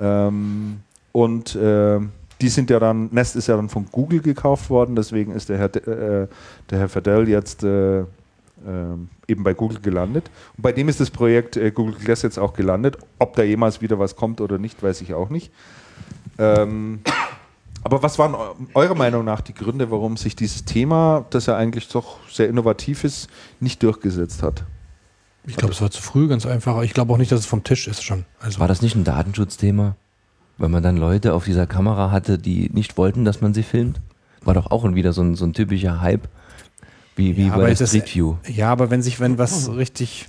Ähm, 0.00 0.80
und 1.12 1.54
äh, 1.56 2.00
die 2.40 2.48
sind 2.48 2.70
ja 2.70 2.78
dann, 2.78 3.08
Nest 3.12 3.36
ist 3.36 3.48
ja 3.48 3.56
dann 3.56 3.68
von 3.68 3.86
Google 3.90 4.20
gekauft 4.20 4.70
worden, 4.70 4.94
deswegen 4.94 5.32
ist 5.32 5.48
der 5.48 5.58
Herr, 5.58 5.74
äh, 5.74 6.28
der 6.70 6.78
Herr 6.78 6.88
Fadell 6.88 7.28
jetzt 7.28 7.64
äh, 7.64 8.04
ähm, 8.66 9.08
eben 9.26 9.44
bei 9.44 9.54
Google 9.54 9.80
gelandet. 9.80 10.30
Und 10.56 10.62
bei 10.62 10.72
dem 10.72 10.88
ist 10.88 11.00
das 11.00 11.10
Projekt 11.10 11.56
äh, 11.56 11.70
Google 11.70 11.94
Glass 11.94 12.22
jetzt 12.22 12.38
auch 12.38 12.54
gelandet. 12.54 12.98
Ob 13.18 13.36
da 13.36 13.42
jemals 13.42 13.80
wieder 13.80 13.98
was 13.98 14.16
kommt 14.16 14.40
oder 14.40 14.58
nicht, 14.58 14.82
weiß 14.82 15.00
ich 15.00 15.14
auch 15.14 15.30
nicht. 15.30 15.52
Ähm, 16.38 17.00
aber 17.82 18.02
was 18.02 18.18
waren 18.18 18.34
eurer 18.74 18.94
Meinung 18.94 19.24
nach 19.24 19.40
die 19.40 19.54
Gründe, 19.54 19.90
warum 19.90 20.16
sich 20.16 20.36
dieses 20.36 20.64
Thema, 20.64 21.24
das 21.30 21.46
ja 21.46 21.56
eigentlich 21.56 21.88
doch 21.88 22.18
sehr 22.30 22.48
innovativ 22.48 23.04
ist, 23.04 23.28
nicht 23.60 23.82
durchgesetzt 23.82 24.42
hat? 24.42 24.64
Ich 25.46 25.56
glaube, 25.56 25.72
es 25.72 25.80
war 25.80 25.90
zu 25.90 26.02
früh, 26.02 26.28
ganz 26.28 26.44
einfach. 26.44 26.82
Ich 26.82 26.92
glaube 26.92 27.12
auch 27.12 27.16
nicht, 27.16 27.32
dass 27.32 27.40
es 27.40 27.46
vom 27.46 27.64
Tisch 27.64 27.88
ist 27.88 28.02
schon. 28.02 28.24
Also 28.40 28.60
war 28.60 28.68
das 28.68 28.82
nicht 28.82 28.96
ein 28.96 29.04
Datenschutzthema? 29.04 29.96
Weil 30.58 30.68
man 30.68 30.82
dann 30.82 30.96
Leute 30.96 31.34
auf 31.34 31.44
dieser 31.44 31.66
Kamera 31.66 32.10
hatte, 32.10 32.38
die 32.38 32.68
nicht 32.72 32.98
wollten, 32.98 33.24
dass 33.24 33.40
man 33.40 33.54
sie 33.54 33.62
filmt? 33.62 34.00
War 34.42 34.54
doch 34.54 34.70
auch 34.70 34.84
wieder 34.94 35.12
so 35.12 35.22
ein, 35.22 35.36
so 35.36 35.44
ein 35.44 35.52
typischer 35.52 36.00
Hype, 36.00 36.28
wie, 37.16 37.36
wie 37.36 37.46
ja, 37.46 37.56
bei 37.56 37.74
Street 37.74 38.14
View. 38.14 38.36
Ja, 38.46 38.70
aber 38.70 38.90
wenn 38.90 39.02
sich, 39.02 39.20
wenn 39.20 39.38
was 39.38 39.70
richtig 39.72 40.26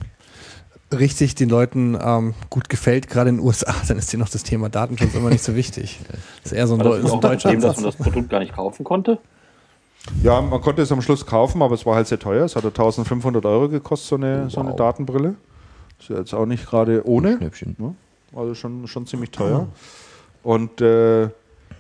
richtig 0.92 1.36
den 1.36 1.50
Leuten 1.50 1.98
ähm, 2.02 2.34
gut 2.50 2.70
gefällt, 2.70 3.10
gerade 3.10 3.30
in 3.30 3.38
den 3.38 3.46
USA, 3.46 3.74
dann 3.88 3.98
ist 3.98 4.12
dir 4.12 4.18
noch 4.18 4.30
das 4.30 4.44
Thema 4.44 4.70
Datenschutz 4.70 5.14
immer 5.14 5.30
nicht 5.30 5.44
so 5.44 5.56
wichtig. 5.56 6.00
Das 6.44 6.52
ist 6.52 6.58
eher 6.58 6.68
so 6.68 6.76
ein, 6.76 6.80
Deu 6.80 6.96
ein 6.96 7.22
deutscher 7.22 7.50
Problem, 7.50 7.62
dass 7.62 7.78
man 7.78 7.86
das 7.86 7.96
Produkt 7.96 8.30
gar 8.30 8.40
nicht 8.40 8.54
kaufen 8.54 8.84
konnte? 8.84 9.20
Ja, 10.24 10.42
man 10.42 10.62
konnte 10.62 10.82
es 10.82 10.92
am 10.92 11.02
Schluss 11.02 11.26
kaufen, 11.26 11.62
aber 11.62 11.76
es 11.76 11.86
war 11.86 11.96
halt 11.96 12.08
sehr 12.08 12.20
teuer. 12.20 12.46
Es 12.46 12.56
hat 12.56 12.66
1500 12.66 13.46
Euro 13.46 13.70
gekostet, 13.70 14.08
so 14.08 14.16
eine, 14.16 14.44
wow. 14.46 14.52
so 14.52 14.62
eine 14.62 14.76
Datenbrille. 14.76 15.36
Ist 16.00 16.10
ja 16.10 16.18
jetzt 16.18 16.34
auch 16.34 16.46
nicht 16.46 16.66
gerade 16.66 17.06
ohne. 17.06 17.38
Schnäppchen. 17.38 17.76
Ne? 17.78 17.96
Also 18.34 18.56
schon, 18.56 18.88
schon 18.88 19.06
ziemlich 19.06 19.32
teuer. 19.32 19.68
Und 20.42 20.82
äh, 20.82 21.30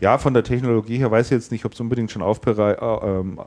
ja, 0.01 0.17
von 0.17 0.33
der 0.33 0.43
Technologie 0.43 0.97
her 0.97 1.11
weiß 1.11 1.27
ich 1.27 1.31
jetzt 1.31 1.51
nicht, 1.51 1.65
ob 1.65 1.73
es 1.73 1.79
unbedingt 1.79 2.11
schon 2.11 2.21
aufberei 2.21 2.73
äh, 2.73 3.19
ähm, 3.19 3.39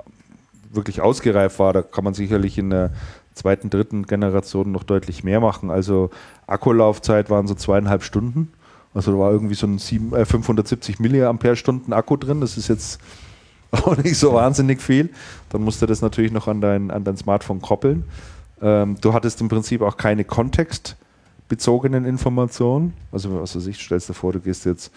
wirklich 0.73 1.01
ausgereift 1.01 1.59
war. 1.59 1.73
Da 1.73 1.83
kann 1.83 2.05
man 2.05 2.15
sicherlich 2.15 2.59
in 2.59 2.71
der 2.71 2.93
zweiten, 3.35 3.71
dritten 3.71 4.07
Generation 4.07 4.73
noch 4.73 4.83
deutlich 4.83 5.25
mehr 5.25 5.41
machen. 5.41 5.71
Also 5.71 6.11
Akkulaufzeit 6.47 7.31
waren 7.31 7.47
so 7.47 7.55
zweieinhalb 7.55 8.03
Stunden. 8.03 8.53
Also 8.95 9.13
da 9.13 9.19
war 9.19 9.33
irgendwie 9.33 9.55
so 9.55 9.67
ein 9.67 9.79
7, 9.79 10.15
äh, 10.15 10.25
570 10.25 11.01
Milliampere-Stunden 11.01 11.93
Akku 11.93 12.17
drin. 12.17 12.41
Das 12.41 12.57
ist 12.57 12.69
jetzt 12.69 13.01
auch 13.71 13.97
nicht 13.97 14.19
so 14.19 14.35
wahnsinnig 14.35 14.83
viel. 14.83 15.11
Dann 15.49 15.63
musst 15.63 15.81
du 15.81 15.87
das 15.87 16.03
natürlich 16.03 16.33
noch 16.33 16.49
an 16.49 16.61
dein, 16.61 16.91
an 16.91 17.05
dein 17.05 17.17
Smartphone 17.17 17.63
koppeln. 17.63 18.05
Ähm, 18.61 18.97
du 19.01 19.13
hattest 19.13 19.41
im 19.41 19.49
Prinzip 19.49 19.81
auch 19.83 19.97
keine 19.97 20.25
kontextbezogenen 20.25 22.05
Informationen. 22.05 22.93
Also 23.11 23.41
was 23.41 23.57
weiß 23.57 23.67
ich, 23.67 23.83
stellst 23.83 24.09
dir 24.09 24.15
vor, 24.15 24.33
du 24.33 24.41
gehst 24.41 24.67
jetzt 24.67 24.93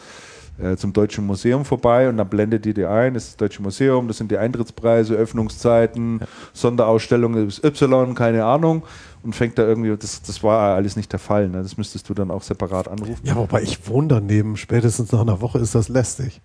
äh, 0.61 0.75
zum 0.77 0.93
Deutschen 0.93 1.25
Museum 1.25 1.65
vorbei 1.65 2.07
und 2.07 2.17
dann 2.17 2.29
blendet 2.29 2.65
die 2.65 2.73
dir 2.73 2.89
ein, 2.89 3.13
das 3.13 3.23
ist 3.23 3.31
das 3.33 3.37
Deutsche 3.37 3.61
Museum, 3.61 4.07
das 4.07 4.17
sind 4.17 4.31
die 4.31 4.37
Eintrittspreise, 4.37 5.15
Öffnungszeiten, 5.15 6.19
ja. 6.21 6.27
Sonderausstellung 6.53 7.47
ist 7.47 7.63
Y, 7.63 8.15
keine 8.15 8.45
Ahnung. 8.45 8.83
Und 9.23 9.35
fängt 9.35 9.57
da 9.57 9.63
irgendwie, 9.63 9.95
das, 9.97 10.21
das 10.21 10.43
war 10.43 10.75
alles 10.75 10.95
nicht 10.95 11.11
der 11.11 11.19
Fall. 11.19 11.49
Ne? 11.49 11.63
Das 11.63 11.77
müsstest 11.77 12.07
du 12.07 12.13
dann 12.13 12.29
auch 12.29 12.43
separat 12.43 12.87
anrufen. 12.87 13.21
Ja, 13.23 13.35
wobei 13.35 13.63
ich 13.63 13.87
wohne 13.87 14.07
daneben, 14.07 14.55
spätestens 14.55 15.11
nach 15.11 15.21
einer 15.21 15.41
Woche 15.41 15.57
ist 15.57 15.73
das 15.73 15.89
lästig. 15.89 16.41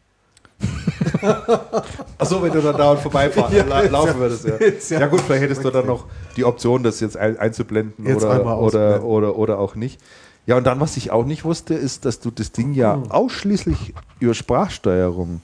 Achso, 2.19 2.43
wenn 2.43 2.53
du 2.53 2.61
dann 2.61 2.77
dauernd 2.77 3.01
vorbeifahren 3.01 3.55
ja, 3.57 3.65
la 3.65 3.81
laufen 3.83 4.19
würdest. 4.19 4.47
Ja. 4.91 5.01
ja. 5.01 5.07
gut, 5.07 5.21
vielleicht 5.21 5.43
hättest 5.43 5.65
du 5.65 5.71
dann 5.71 5.87
noch 5.87 6.07
die 6.37 6.45
Option, 6.45 6.83
das 6.83 7.01
jetzt 7.01 7.17
ein 7.17 7.39
einzublenden 7.39 8.07
jetzt 8.07 8.25
oder, 8.25 8.59
oder, 8.59 9.05
oder, 9.05 9.37
oder 9.37 9.59
auch 9.59 9.75
nicht. 9.75 10.01
Ja, 10.47 10.57
und 10.57 10.67
dann, 10.67 10.81
was 10.81 10.97
ich 10.97 11.11
auch 11.11 11.25
nicht 11.25 11.45
wusste, 11.45 11.75
ist, 11.75 12.05
dass 12.05 12.21
du 12.21 12.31
das 12.31 12.53
Ding 12.53 12.73
ja 12.75 12.95
hm. 12.95 13.11
ausschließlich 13.11 13.95
über 14.21 14.35
Sprachsteuerung 14.35 15.41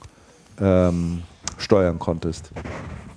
ähm, 0.59 1.23
steuern 1.57 1.99
konntest. 1.99 2.51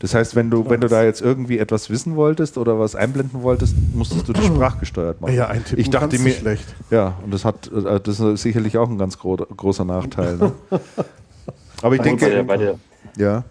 Das 0.00 0.14
heißt, 0.14 0.34
wenn 0.34 0.48
du, 0.48 0.68
wenn 0.70 0.80
du 0.80 0.88
da 0.88 1.04
jetzt 1.04 1.20
irgendwie 1.20 1.58
etwas 1.58 1.90
wissen 1.90 2.16
wolltest 2.16 2.56
oder 2.56 2.78
was 2.78 2.96
einblenden 2.96 3.42
wolltest, 3.42 3.74
musstest 3.94 4.28
du 4.28 4.32
das 4.32 4.46
sprachgesteuert 4.46 5.20
machen. 5.20 5.34
Ja, 5.34 5.48
ein 5.48 5.62
Tipp 5.62 5.78
ich 5.78 5.90
dachte 5.90 6.18
mir, 6.18 6.32
schlecht. 6.32 6.64
Ja, 6.90 7.18
und 7.22 7.34
das 7.34 7.44
hat 7.44 7.70
äh, 7.70 8.00
das 8.00 8.18
ist 8.18 8.42
sicherlich 8.42 8.78
auch 8.78 8.88
ein 8.88 8.96
ganz 8.96 9.18
gro 9.18 9.36
großer 9.36 9.84
Nachteil. 9.84 10.36
Ne? 10.38 10.52
Aber 11.82 11.94
ich 11.94 12.00
denke, 12.00 12.24
bei 12.24 12.30
der, 12.30 12.42
bei 12.44 12.56
der, 12.56 12.74
ja. 13.16 13.44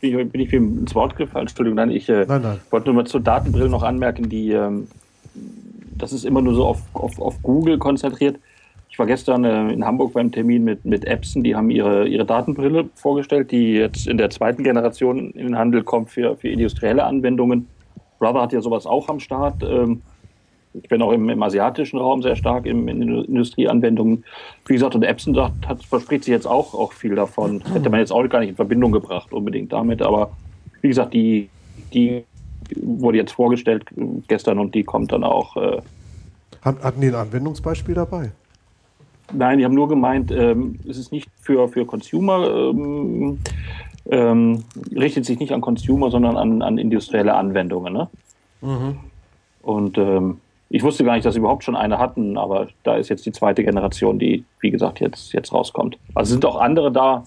Bin 0.00 0.30
ich 0.34 0.52
ins 0.52 0.94
Wort 0.94 1.14
gefallen? 1.16 1.46
Entschuldigung, 1.46 1.76
nein, 1.76 1.90
ich 1.90 2.08
äh, 2.08 2.24
nein, 2.26 2.42
nein. 2.42 2.60
wollte 2.70 2.86
nur 2.86 2.94
mal 2.96 3.06
zur 3.06 3.20
Datenbrille 3.20 3.68
noch 3.68 3.84
anmerken, 3.84 4.28
die 4.28 4.50
ähm, 4.50 4.88
das 5.96 6.12
ist 6.12 6.24
immer 6.24 6.42
nur 6.42 6.54
so 6.54 6.64
auf, 6.64 6.82
auf, 6.92 7.20
auf 7.20 7.42
Google 7.42 7.78
konzentriert. 7.78 8.38
Ich 8.88 8.98
war 8.98 9.06
gestern 9.06 9.44
äh, 9.44 9.72
in 9.72 9.84
Hamburg 9.84 10.12
beim 10.12 10.32
Termin 10.32 10.64
mit, 10.64 10.84
mit 10.84 11.04
Epson, 11.04 11.42
die 11.42 11.54
haben 11.54 11.70
ihre, 11.70 12.08
ihre 12.08 12.24
Datenbrille 12.24 12.88
vorgestellt, 12.94 13.52
die 13.52 13.74
jetzt 13.74 14.06
in 14.06 14.18
der 14.18 14.30
zweiten 14.30 14.64
Generation 14.64 15.30
in 15.30 15.46
den 15.46 15.58
Handel 15.58 15.84
kommt 15.84 16.10
für, 16.10 16.36
für 16.36 16.48
industrielle 16.48 17.04
Anwendungen. 17.04 17.68
Brother 18.18 18.42
hat 18.42 18.52
ja 18.52 18.60
sowas 18.60 18.86
auch 18.86 19.08
am 19.08 19.20
Start. 19.20 19.62
Ähm, 19.62 20.02
ich 20.72 20.88
bin 20.88 21.02
auch 21.02 21.12
im, 21.12 21.28
im, 21.28 21.42
asiatischen 21.42 21.98
Raum 21.98 22.22
sehr 22.22 22.36
stark 22.36 22.66
in, 22.66 22.86
in 22.86 23.02
Industrieanwendungen. 23.24 24.24
Wie 24.66 24.74
gesagt, 24.74 24.94
und 24.94 25.02
Epson 25.02 25.34
sagt, 25.34 25.66
hat, 25.68 25.82
verspricht 25.84 26.24
sich 26.24 26.32
jetzt 26.32 26.46
auch, 26.46 26.74
auch 26.74 26.92
viel 26.92 27.14
davon. 27.14 27.62
Hätte 27.72 27.90
man 27.90 28.00
jetzt 28.00 28.12
auch 28.12 28.26
gar 28.28 28.40
nicht 28.40 28.50
in 28.50 28.56
Verbindung 28.56 28.92
gebracht, 28.92 29.32
unbedingt 29.32 29.72
damit. 29.72 30.00
Aber 30.02 30.30
wie 30.80 30.88
gesagt, 30.88 31.12
die, 31.14 31.48
die 31.92 32.24
wurde 32.80 33.18
jetzt 33.18 33.32
vorgestellt 33.32 33.84
gestern 34.28 34.58
und 34.58 34.74
die 34.74 34.84
kommt 34.84 35.12
dann 35.12 35.24
auch. 35.24 35.56
Äh, 35.56 35.80
Hatten 36.62 37.00
die 37.00 37.08
ein 37.08 37.14
Anwendungsbeispiel 37.14 37.94
dabei? 37.94 38.32
Nein, 39.32 39.58
die 39.58 39.64
haben 39.64 39.74
nur 39.74 39.88
gemeint, 39.88 40.30
ähm, 40.32 40.78
es 40.88 40.98
ist 40.98 41.12
nicht 41.12 41.28
für, 41.40 41.68
für 41.68 41.86
Consumer, 41.86 42.48
ähm, 42.50 43.38
ähm, 44.10 44.64
richtet 44.92 45.24
sich 45.24 45.38
nicht 45.38 45.52
an 45.52 45.60
Consumer, 45.60 46.10
sondern 46.10 46.36
an, 46.36 46.62
an 46.62 46.78
industrielle 46.78 47.34
Anwendungen. 47.34 47.92
Ne? 47.92 48.08
Mhm. 48.60 48.96
Und 49.62 49.98
ähm, 49.98 50.38
ich 50.68 50.82
wusste 50.82 51.04
gar 51.04 51.14
nicht, 51.14 51.24
dass 51.24 51.34
sie 51.34 51.40
überhaupt 51.40 51.64
schon 51.64 51.76
eine 51.76 51.98
hatten, 51.98 52.38
aber 52.38 52.68
da 52.84 52.96
ist 52.96 53.08
jetzt 53.08 53.26
die 53.26 53.32
zweite 53.32 53.64
Generation, 53.64 54.18
die, 54.18 54.44
wie 54.60 54.70
gesagt, 54.70 55.00
jetzt, 55.00 55.32
jetzt 55.32 55.52
rauskommt. 55.52 55.98
Also 56.14 56.32
sind 56.32 56.44
auch 56.44 56.60
andere 56.60 56.92
da, 56.92 57.24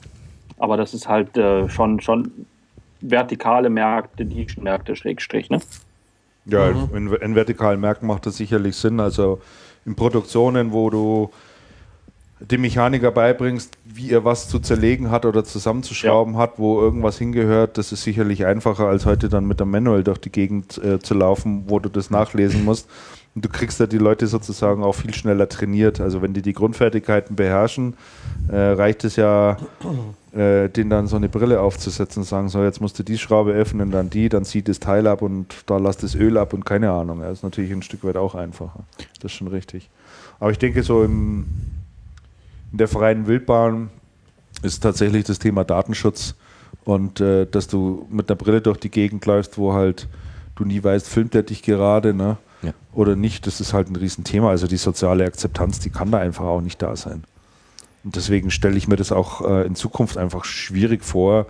aber 0.57 0.77
das 0.77 0.93
ist 0.93 1.07
halt 1.07 1.37
äh, 1.37 1.67
schon, 1.69 1.99
schon 1.99 2.31
vertikale 3.03 3.69
Märkte, 3.69 4.25
Nischenmärkte, 4.25 4.95
Schrägstrich, 4.95 5.49
ne? 5.49 5.59
Ja, 6.45 6.71
mhm. 6.71 6.95
in, 6.95 7.13
in, 7.13 7.35
vertikalen 7.35 7.79
Märkten 7.79 8.07
macht 8.07 8.25
das 8.25 8.37
sicherlich 8.37 8.75
Sinn. 8.75 8.99
Also 8.99 9.39
in 9.85 9.95
Produktionen, 9.95 10.71
wo 10.71 10.89
du 10.89 11.31
dem 12.39 12.61
Mechaniker 12.61 13.11
beibringst, 13.11 13.77
wie 13.85 14.11
er 14.11 14.25
was 14.25 14.49
zu 14.49 14.59
zerlegen 14.59 15.11
hat 15.11 15.25
oder 15.25 15.45
zusammenzuschrauben 15.45 16.33
ja. 16.33 16.39
hat, 16.41 16.59
wo 16.59 16.81
irgendwas 16.81 17.17
hingehört, 17.17 17.77
das 17.77 17.93
ist 17.93 18.03
sicherlich 18.03 18.45
einfacher, 18.45 18.87
als 18.87 19.05
heute 19.05 19.29
dann 19.29 19.45
mit 19.45 19.59
der 19.59 19.65
Manual 19.65 20.03
durch 20.03 20.17
die 20.17 20.31
Gegend 20.31 20.77
äh, 20.77 20.99
zu 20.99 21.13
laufen, 21.13 21.63
wo 21.67 21.79
du 21.79 21.89
das 21.89 22.09
nachlesen 22.09 22.65
musst. 22.65 22.89
Und 23.35 23.45
du 23.45 23.49
kriegst 23.49 23.79
ja 23.79 23.87
die 23.87 23.97
Leute 23.97 24.27
sozusagen 24.27 24.83
auch 24.83 24.93
viel 24.93 25.13
schneller 25.13 25.49
trainiert. 25.49 25.99
Also 25.99 26.21
wenn 26.21 26.33
die 26.33 26.43
die 26.43 26.53
Grundfertigkeiten 26.53 27.35
beherrschen, 27.35 27.95
äh, 28.47 28.55
reicht 28.55 29.03
es 29.05 29.15
ja, 29.15 29.57
äh, 30.33 30.69
denen 30.69 30.91
dann 30.91 31.07
so 31.07 31.15
eine 31.15 31.29
Brille 31.29 31.59
aufzusetzen 31.59 32.21
und 32.21 32.27
sagen, 32.27 32.49
so 32.49 32.63
jetzt 32.63 32.79
musst 32.79 32.99
du 32.99 33.03
die 33.03 33.17
Schraube 33.17 33.53
öffnen, 33.53 33.89
dann 33.89 34.11
die, 34.11 34.29
dann 34.29 34.45
zieht 34.45 34.67
das 34.67 34.79
Teil 34.79 35.07
ab 35.07 35.23
und 35.23 35.55
da 35.65 35.77
lass 35.77 35.97
das 35.97 36.13
Öl 36.13 36.37
ab 36.37 36.53
und 36.53 36.63
keine 36.63 36.91
Ahnung. 36.91 37.21
Das 37.21 37.39
ist 37.39 37.43
natürlich 37.43 37.71
ein 37.71 37.81
Stück 37.81 38.03
weit 38.03 38.17
auch 38.17 38.35
einfacher. 38.35 38.83
Das 39.19 39.31
ist 39.31 39.37
schon 39.37 39.47
richtig. 39.47 39.89
Aber 40.39 40.51
ich 40.51 40.59
denke, 40.59 40.83
so 40.83 41.03
im, 41.03 41.45
in 42.71 42.77
der 42.77 42.87
freien 42.87 43.25
Wildbahn 43.25 43.89
ist 44.61 44.81
tatsächlich 44.81 45.23
das 45.23 45.39
Thema 45.39 45.63
Datenschutz 45.63 46.35
und 46.85 47.19
äh, 47.19 47.47
dass 47.47 47.67
du 47.67 48.05
mit 48.11 48.29
einer 48.29 48.37
Brille 48.37 48.61
durch 48.61 48.77
die 48.77 48.91
Gegend 48.91 49.25
läufst, 49.25 49.57
wo 49.57 49.73
halt 49.73 50.07
du 50.55 50.65
nie 50.65 50.83
weißt, 50.83 51.07
filmt 51.07 51.33
er 51.33 51.43
dich 51.43 51.63
gerade, 51.63 52.13
ne? 52.13 52.37
Ja. 52.63 52.73
Oder 52.93 53.15
nicht, 53.15 53.45
das 53.45 53.61
ist 53.61 53.73
halt 53.73 53.89
ein 53.89 53.95
Riesenthema. 53.95 54.49
Also 54.49 54.67
die 54.67 54.77
soziale 54.77 55.25
Akzeptanz, 55.25 55.79
die 55.79 55.89
kann 55.89 56.11
da 56.11 56.19
einfach 56.19 56.45
auch 56.45 56.61
nicht 56.61 56.81
da 56.81 56.95
sein. 56.95 57.23
Und 58.03 58.15
deswegen 58.15 58.51
stelle 58.51 58.77
ich 58.77 58.87
mir 58.87 58.95
das 58.95 59.11
auch 59.11 59.41
äh, 59.41 59.65
in 59.65 59.75
Zukunft 59.75 60.17
einfach 60.17 60.45
schwierig 60.45 61.03
vor, 61.03 61.47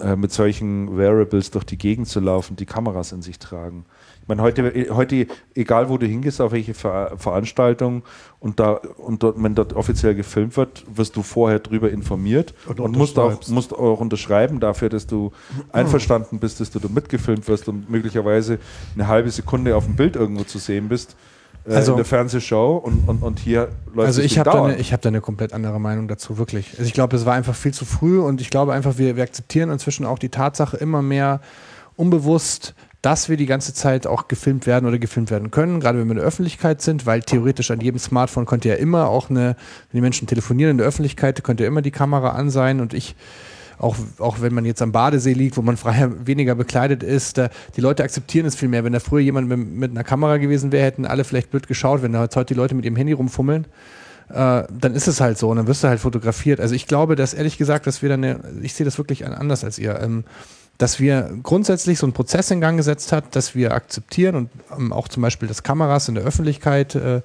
äh, 0.00 0.16
mit 0.16 0.32
solchen 0.32 0.96
Wearables 0.96 1.50
durch 1.50 1.64
die 1.64 1.78
Gegend 1.78 2.08
zu 2.08 2.20
laufen, 2.20 2.56
die 2.56 2.66
Kameras 2.66 3.12
in 3.12 3.22
sich 3.22 3.38
tragen. 3.38 3.84
Ich 4.22 4.28
meine, 4.28 4.42
heute, 4.42 4.72
heute, 4.90 5.26
egal 5.54 5.88
wo 5.88 5.98
du 5.98 6.06
hingehst, 6.06 6.40
auf 6.40 6.52
welche 6.52 6.74
Ver 6.74 7.12
Veranstaltung 7.16 8.02
und 8.38 8.60
da 8.60 8.80
und 8.96 9.22
dort, 9.22 9.42
wenn 9.42 9.54
dort 9.54 9.72
offiziell 9.72 10.14
gefilmt 10.14 10.56
wird, 10.56 10.84
wirst 10.94 11.16
du 11.16 11.22
vorher 11.22 11.58
drüber 11.58 11.90
informiert 11.90 12.54
und, 12.66 12.80
und 12.80 12.96
musst, 12.96 13.18
auch, 13.18 13.48
musst 13.48 13.74
auch 13.74 14.00
unterschreiben 14.00 14.60
dafür, 14.60 14.88
dass 14.88 15.06
du 15.06 15.32
einverstanden 15.72 16.38
bist, 16.38 16.60
dass 16.60 16.70
du 16.70 16.78
da 16.78 16.88
mitgefilmt 16.88 17.48
wirst 17.48 17.68
und 17.68 17.90
möglicherweise 17.90 18.58
eine 18.94 19.08
halbe 19.08 19.30
Sekunde 19.30 19.74
auf 19.74 19.86
dem 19.86 19.96
Bild 19.96 20.16
irgendwo 20.16 20.44
zu 20.44 20.58
sehen 20.58 20.88
bist 20.88 21.16
äh, 21.66 21.74
also, 21.74 21.92
in 21.92 21.96
der 21.96 22.04
Fernsehshow 22.04 22.76
und, 22.76 23.08
und, 23.08 23.22
und 23.22 23.38
hier 23.38 23.68
läuft 23.94 24.06
Also 24.06 24.22
ich 24.22 24.38
habe 24.38 24.50
da, 24.50 24.64
eine, 24.64 24.82
hab 24.82 25.02
da 25.02 25.08
eine 25.08 25.20
komplett 25.20 25.52
andere 25.52 25.80
Meinung 25.80 26.08
dazu, 26.08 26.38
wirklich. 26.38 26.70
Also 26.72 26.84
ich 26.84 26.92
glaube, 26.92 27.16
es 27.16 27.26
war 27.26 27.34
einfach 27.34 27.54
viel 27.54 27.74
zu 27.74 27.84
früh 27.84 28.20
und 28.20 28.40
ich 28.40 28.50
glaube 28.50 28.72
einfach, 28.72 28.98
wir, 28.98 29.16
wir 29.16 29.22
akzeptieren 29.22 29.70
inzwischen 29.70 30.06
auch 30.06 30.18
die 30.18 30.28
Tatsache 30.28 30.76
immer 30.76 31.02
mehr, 31.02 31.40
unbewusst, 31.96 32.74
dass 33.02 33.28
wir 33.28 33.36
die 33.36 33.46
ganze 33.46 33.74
Zeit 33.74 34.06
auch 34.06 34.28
gefilmt 34.28 34.66
werden 34.66 34.86
oder 34.86 34.98
gefilmt 34.98 35.30
werden 35.32 35.50
können, 35.50 35.80
gerade 35.80 35.98
wenn 35.98 36.06
wir 36.06 36.12
in 36.12 36.18
der 36.18 36.26
Öffentlichkeit 36.26 36.80
sind, 36.80 37.04
weil 37.04 37.22
theoretisch 37.22 37.72
an 37.72 37.80
jedem 37.80 37.98
Smartphone 37.98 38.46
könnte 38.46 38.68
ja 38.68 38.76
immer 38.76 39.08
auch 39.08 39.28
eine, 39.28 39.56
wenn 39.90 39.98
die 39.98 40.00
Menschen 40.00 40.28
telefonieren 40.28 40.70
in 40.70 40.78
der 40.78 40.86
Öffentlichkeit, 40.86 41.42
könnte 41.42 41.64
ja 41.64 41.68
immer 41.68 41.82
die 41.82 41.90
Kamera 41.90 42.30
an 42.30 42.50
sein 42.50 42.80
und 42.80 42.94
ich 42.94 43.16
auch, 43.78 43.96
auch 44.18 44.40
wenn 44.40 44.54
man 44.54 44.64
jetzt 44.64 44.80
am 44.80 44.92
Badesee 44.92 45.32
liegt, 45.32 45.56
wo 45.56 45.62
man 45.62 45.76
freier 45.76 46.26
weniger 46.26 46.54
bekleidet 46.54 47.02
ist, 47.02 47.38
da, 47.38 47.50
die 47.76 47.80
Leute 47.80 48.04
akzeptieren 48.04 48.46
es 48.46 48.54
viel 48.54 48.68
mehr. 48.68 48.84
Wenn 48.84 48.92
da 48.92 49.00
früher 49.00 49.20
jemand 49.20 49.48
mit, 49.48 49.58
mit 49.58 49.90
einer 49.90 50.04
Kamera 50.04 50.36
gewesen 50.36 50.70
wäre, 50.70 50.84
hätten 50.84 51.04
alle 51.04 51.24
vielleicht 51.24 51.50
blöd 51.50 51.66
geschaut, 51.66 52.02
wenn 52.02 52.12
da 52.12 52.20
heute 52.20 52.44
die 52.44 52.54
Leute 52.54 52.76
mit 52.76 52.84
ihrem 52.84 52.94
Handy 52.94 53.12
rumfummeln. 53.12 53.66
Äh, 54.28 54.62
dann 54.70 54.94
ist 54.94 55.08
es 55.08 55.20
halt 55.20 55.36
so 55.36 55.50
und 55.50 55.56
dann 55.56 55.66
wirst 55.66 55.82
du 55.82 55.88
halt 55.88 55.98
fotografiert. 55.98 56.60
Also 56.60 56.76
ich 56.76 56.86
glaube, 56.86 57.16
dass 57.16 57.34
ehrlich 57.34 57.58
gesagt, 57.58 57.88
dass 57.88 58.02
wir 58.02 58.08
dann, 58.08 58.62
ich 58.62 58.74
sehe 58.74 58.84
das 58.84 58.98
wirklich 58.98 59.26
anders 59.26 59.64
als 59.64 59.80
ihr. 59.80 60.00
Ähm, 60.00 60.24
dass 60.78 60.98
wir 60.98 61.30
grundsätzlich 61.42 61.98
so 61.98 62.06
einen 62.06 62.12
Prozess 62.12 62.50
in 62.50 62.60
Gang 62.60 62.76
gesetzt 62.76 63.12
hat, 63.12 63.36
dass 63.36 63.54
wir 63.54 63.72
akzeptieren 63.72 64.34
und 64.34 64.50
ähm, 64.76 64.92
auch 64.92 65.08
zum 65.08 65.22
Beispiel, 65.22 65.48
dass 65.48 65.62
Kameras 65.62 66.08
in 66.08 66.14
der 66.14 66.24
Öffentlichkeit 66.24 66.94
äh, 66.94 67.22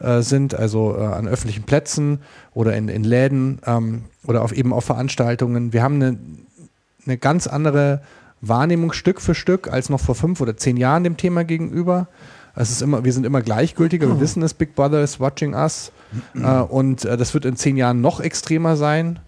äh, 0.00 0.22
sind, 0.22 0.54
also 0.54 0.96
äh, 0.96 1.04
an 1.04 1.26
öffentlichen 1.26 1.62
Plätzen 1.62 2.20
oder 2.54 2.76
in, 2.76 2.88
in 2.88 3.04
Läden 3.04 3.60
ähm, 3.66 4.04
oder 4.26 4.42
auf 4.42 4.52
eben 4.52 4.72
auf 4.72 4.84
Veranstaltungen. 4.84 5.72
Wir 5.72 5.82
haben 5.82 5.94
eine, 5.94 6.18
eine 7.06 7.18
ganz 7.18 7.46
andere 7.46 8.02
Wahrnehmung 8.40 8.92
Stück 8.92 9.20
für 9.20 9.34
Stück 9.34 9.72
als 9.72 9.88
noch 9.88 10.00
vor 10.00 10.14
fünf 10.14 10.40
oder 10.40 10.56
zehn 10.56 10.76
Jahren 10.76 11.04
dem 11.04 11.16
Thema 11.16 11.44
gegenüber. 11.44 12.08
Es 12.54 12.70
ist 12.70 12.82
immer, 12.82 13.04
wir 13.04 13.12
sind 13.12 13.24
immer 13.24 13.40
gleichgültiger, 13.40 14.08
wir 14.08 14.20
wissen 14.20 14.42
es, 14.42 14.52
Big 14.52 14.74
Brother 14.74 15.02
is 15.02 15.20
watching 15.20 15.54
us. 15.54 15.92
Äh, 16.34 16.40
und 16.40 17.04
äh, 17.04 17.16
das 17.16 17.34
wird 17.34 17.44
in 17.44 17.56
zehn 17.56 17.76
Jahren 17.76 18.00
noch 18.00 18.20
extremer 18.20 18.76
sein. 18.76 19.20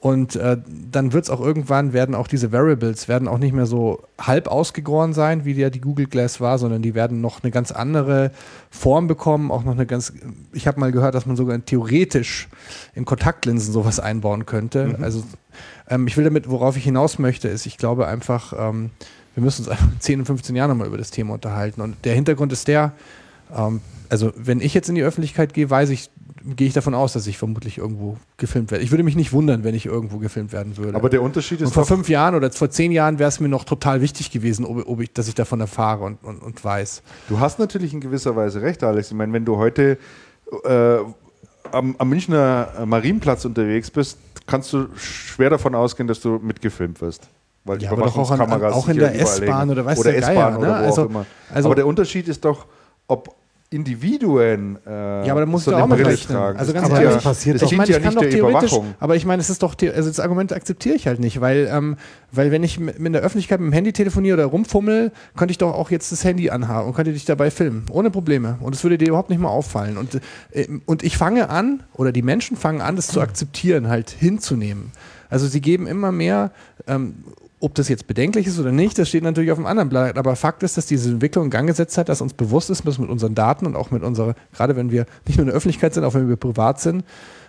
Und 0.00 0.36
äh, 0.36 0.56
dann 0.92 1.12
wird 1.12 1.24
es 1.24 1.30
auch 1.30 1.40
irgendwann, 1.40 1.92
werden 1.92 2.14
auch 2.14 2.28
diese 2.28 2.52
Variables, 2.52 3.08
werden 3.08 3.26
auch 3.26 3.38
nicht 3.38 3.52
mehr 3.52 3.66
so 3.66 4.04
halb 4.16 4.46
ausgegoren 4.46 5.12
sein, 5.12 5.44
wie 5.44 5.54
ja 5.54 5.70
die 5.70 5.80
Google 5.80 6.06
Glass 6.06 6.40
war, 6.40 6.58
sondern 6.58 6.82
die 6.82 6.94
werden 6.94 7.20
noch 7.20 7.42
eine 7.42 7.50
ganz 7.50 7.72
andere 7.72 8.30
Form 8.70 9.08
bekommen, 9.08 9.50
auch 9.50 9.64
noch 9.64 9.72
eine 9.72 9.86
ganz, 9.86 10.12
ich 10.52 10.68
habe 10.68 10.78
mal 10.78 10.92
gehört, 10.92 11.16
dass 11.16 11.26
man 11.26 11.34
sogar 11.34 11.64
theoretisch 11.64 12.48
in 12.94 13.06
Kontaktlinsen 13.06 13.72
sowas 13.72 13.98
einbauen 13.98 14.46
könnte. 14.46 14.96
Mhm. 14.96 15.02
Also 15.02 15.24
ähm, 15.88 16.06
ich 16.06 16.16
will 16.16 16.24
damit, 16.24 16.48
worauf 16.48 16.76
ich 16.76 16.84
hinaus 16.84 17.18
möchte, 17.18 17.48
ist, 17.48 17.66
ich 17.66 17.76
glaube 17.76 18.06
einfach, 18.06 18.52
ähm, 18.56 18.90
wir 19.34 19.42
müssen 19.42 19.62
uns 19.62 19.68
einfach 19.68 19.88
in 19.92 20.00
10 20.00 20.20
und 20.20 20.26
15 20.26 20.54
Jahren 20.54 20.70
nochmal 20.70 20.86
über 20.86 20.98
das 20.98 21.10
Thema 21.10 21.34
unterhalten. 21.34 21.80
Und 21.80 21.96
der 22.04 22.14
Hintergrund 22.14 22.52
ist 22.52 22.68
der, 22.68 22.92
ähm, 23.52 23.80
also 24.08 24.32
wenn 24.36 24.60
ich 24.60 24.74
jetzt 24.74 24.88
in 24.88 24.94
die 24.94 25.02
Öffentlichkeit 25.02 25.54
gehe, 25.54 25.68
weiß 25.68 25.90
ich, 25.90 26.08
gehe 26.44 26.68
ich 26.68 26.74
davon 26.74 26.94
aus, 26.94 27.12
dass 27.12 27.26
ich 27.26 27.38
vermutlich 27.38 27.78
irgendwo 27.78 28.16
gefilmt 28.36 28.70
werde. 28.70 28.84
Ich 28.84 28.90
würde 28.90 29.04
mich 29.04 29.16
nicht 29.16 29.32
wundern, 29.32 29.64
wenn 29.64 29.74
ich 29.74 29.86
irgendwo 29.86 30.18
gefilmt 30.18 30.52
werden 30.52 30.76
würde. 30.76 30.96
Aber 30.96 31.08
der 31.08 31.22
Unterschied 31.22 31.60
ist. 31.60 31.68
Und 31.68 31.72
vor 31.74 31.86
fünf 31.86 32.08
Jahren 32.08 32.34
oder 32.34 32.50
vor 32.50 32.70
zehn 32.70 32.92
Jahren 32.92 33.18
wäre 33.18 33.28
es 33.28 33.40
mir 33.40 33.48
noch 33.48 33.64
total 33.64 34.00
wichtig 34.00 34.30
gewesen, 34.30 34.64
ob, 34.64 34.86
ob 34.86 35.00
ich, 35.00 35.12
dass 35.12 35.28
ich 35.28 35.34
davon 35.34 35.60
erfahre 35.60 36.04
und, 36.04 36.22
und, 36.22 36.42
und, 36.42 36.64
weiß. 36.64 37.02
Du 37.28 37.40
hast 37.40 37.58
natürlich 37.58 37.92
in 37.92 38.00
gewisser 38.00 38.36
Weise 38.36 38.62
recht, 38.62 38.82
Alex. 38.82 39.08
Ich 39.10 39.16
meine, 39.16 39.32
wenn 39.32 39.44
du 39.44 39.56
heute 39.56 39.98
äh, 40.64 40.96
am, 41.72 41.96
am 41.98 42.08
Münchner 42.08 42.68
Marienplatz 42.86 43.44
unterwegs 43.44 43.90
bist, 43.90 44.18
kannst 44.46 44.72
du 44.72 44.88
schwer 44.96 45.50
davon 45.50 45.74
ausgehen, 45.74 46.08
dass 46.08 46.20
du 46.20 46.38
mitgefilmt 46.42 47.00
wirst. 47.00 47.28
Weil 47.64 47.78
die 47.78 47.84
ja, 47.84 47.92
aber 47.92 48.02
doch 48.02 48.16
auch, 48.16 48.30
an, 48.30 48.40
auch 48.40 48.88
in 48.88 48.96
der 48.96 49.14
S-Bahn 49.20 49.68
oder 49.70 49.84
weißt 49.84 50.00
oder 50.00 50.14
S-Bahn 50.14 50.54
ne? 50.54 50.58
oder 50.58 50.68
wo 50.68 50.84
also, 50.84 51.02
auch 51.02 51.08
immer. 51.10 51.26
Also 51.52 51.68
aber 51.68 51.74
der 51.74 51.86
Unterschied 51.86 52.26
ist 52.28 52.44
doch, 52.44 52.66
ob 53.06 53.34
Individuen 53.70 54.78
äh, 54.86 55.26
ja, 55.26 55.32
aber 55.32 55.40
da 55.40 55.46
musst 55.46 55.66
so 55.66 55.72
du 55.72 55.76
auch 55.76 55.86
mal 55.86 56.00
rechnen. 56.00 56.38
Also 56.38 56.72
ganz 56.72 56.88
ehrlich, 56.88 57.14
das 57.14 57.22
passiert 57.22 57.60
das 57.60 57.70
ich 57.70 57.76
meine, 57.76 57.90
ja 57.90 57.98
ich 57.98 58.02
kann 58.02 58.14
doch 58.14 58.22
theoretisch, 58.22 58.72
aber 58.98 59.14
ich 59.14 59.26
meine, 59.26 59.40
es 59.40 59.50
ist 59.50 59.62
doch, 59.62 59.74
also 59.80 60.08
das 60.08 60.20
Argument 60.20 60.54
akzeptiere 60.54 60.94
ich 60.94 61.06
halt 61.06 61.20
nicht, 61.20 61.42
weil, 61.42 61.68
ähm, 61.70 61.96
weil 62.32 62.50
wenn 62.50 62.62
ich 62.62 62.80
mit, 62.80 62.96
in 62.96 63.12
der 63.12 63.20
Öffentlichkeit 63.20 63.60
mit 63.60 63.70
dem 63.70 63.74
Handy 63.74 63.92
telefoniere 63.92 64.34
oder 64.38 64.46
rumfummel, 64.46 65.12
könnte 65.36 65.52
ich 65.52 65.58
doch 65.58 65.74
auch 65.74 65.90
jetzt 65.90 66.12
das 66.12 66.24
Handy 66.24 66.48
anhaben 66.48 66.88
und 66.88 66.94
könnte 66.94 67.12
dich 67.12 67.26
dabei 67.26 67.50
filmen, 67.50 67.84
ohne 67.90 68.10
Probleme. 68.10 68.58
Und 68.62 68.74
es 68.74 68.82
würde 68.84 68.96
dir 68.96 69.08
überhaupt 69.08 69.28
nicht 69.28 69.40
mal 69.40 69.48
auffallen. 69.48 69.98
Und, 69.98 70.20
äh, 70.52 70.66
und 70.86 71.02
ich 71.02 71.18
fange 71.18 71.50
an, 71.50 71.82
oder 71.92 72.10
die 72.10 72.22
Menschen 72.22 72.56
fangen 72.56 72.80
an, 72.80 72.96
das 72.96 73.08
zu 73.08 73.20
akzeptieren, 73.20 73.88
halt 73.88 74.08
hinzunehmen. 74.10 74.92
Also 75.28 75.46
sie 75.46 75.60
geben 75.60 75.86
immer 75.86 76.10
mehr 76.10 76.52
ähm, 76.86 77.16
ob 77.60 77.74
das 77.74 77.88
jetzt 77.88 78.06
bedenklich 78.06 78.46
ist 78.46 78.58
oder 78.58 78.72
nicht, 78.72 78.98
das 78.98 79.08
steht 79.08 79.24
natürlich 79.24 79.50
auf 79.50 79.58
dem 79.58 79.66
anderen 79.66 79.88
Blatt. 79.88 80.16
Aber 80.16 80.36
Fakt 80.36 80.62
ist, 80.62 80.76
dass 80.76 80.86
diese 80.86 81.10
Entwicklung 81.10 81.46
in 81.46 81.50
Gang 81.50 81.66
gesetzt 81.66 81.98
hat, 81.98 82.08
dass 82.08 82.20
uns 82.20 82.34
bewusst 82.34 82.70
ist, 82.70 82.86
dass 82.86 82.98
mit 82.98 83.10
unseren 83.10 83.34
Daten 83.34 83.66
und 83.66 83.76
auch 83.76 83.90
mit 83.90 84.02
unserer, 84.02 84.34
gerade 84.52 84.76
wenn 84.76 84.90
wir 84.90 85.06
nicht 85.26 85.36
nur 85.36 85.42
in 85.42 85.48
der 85.48 85.56
Öffentlichkeit 85.56 85.94
sind, 85.94 86.04
auch 86.04 86.14
wenn 86.14 86.28
wir 86.28 86.36
privat 86.36 86.80
sind, 86.80 87.04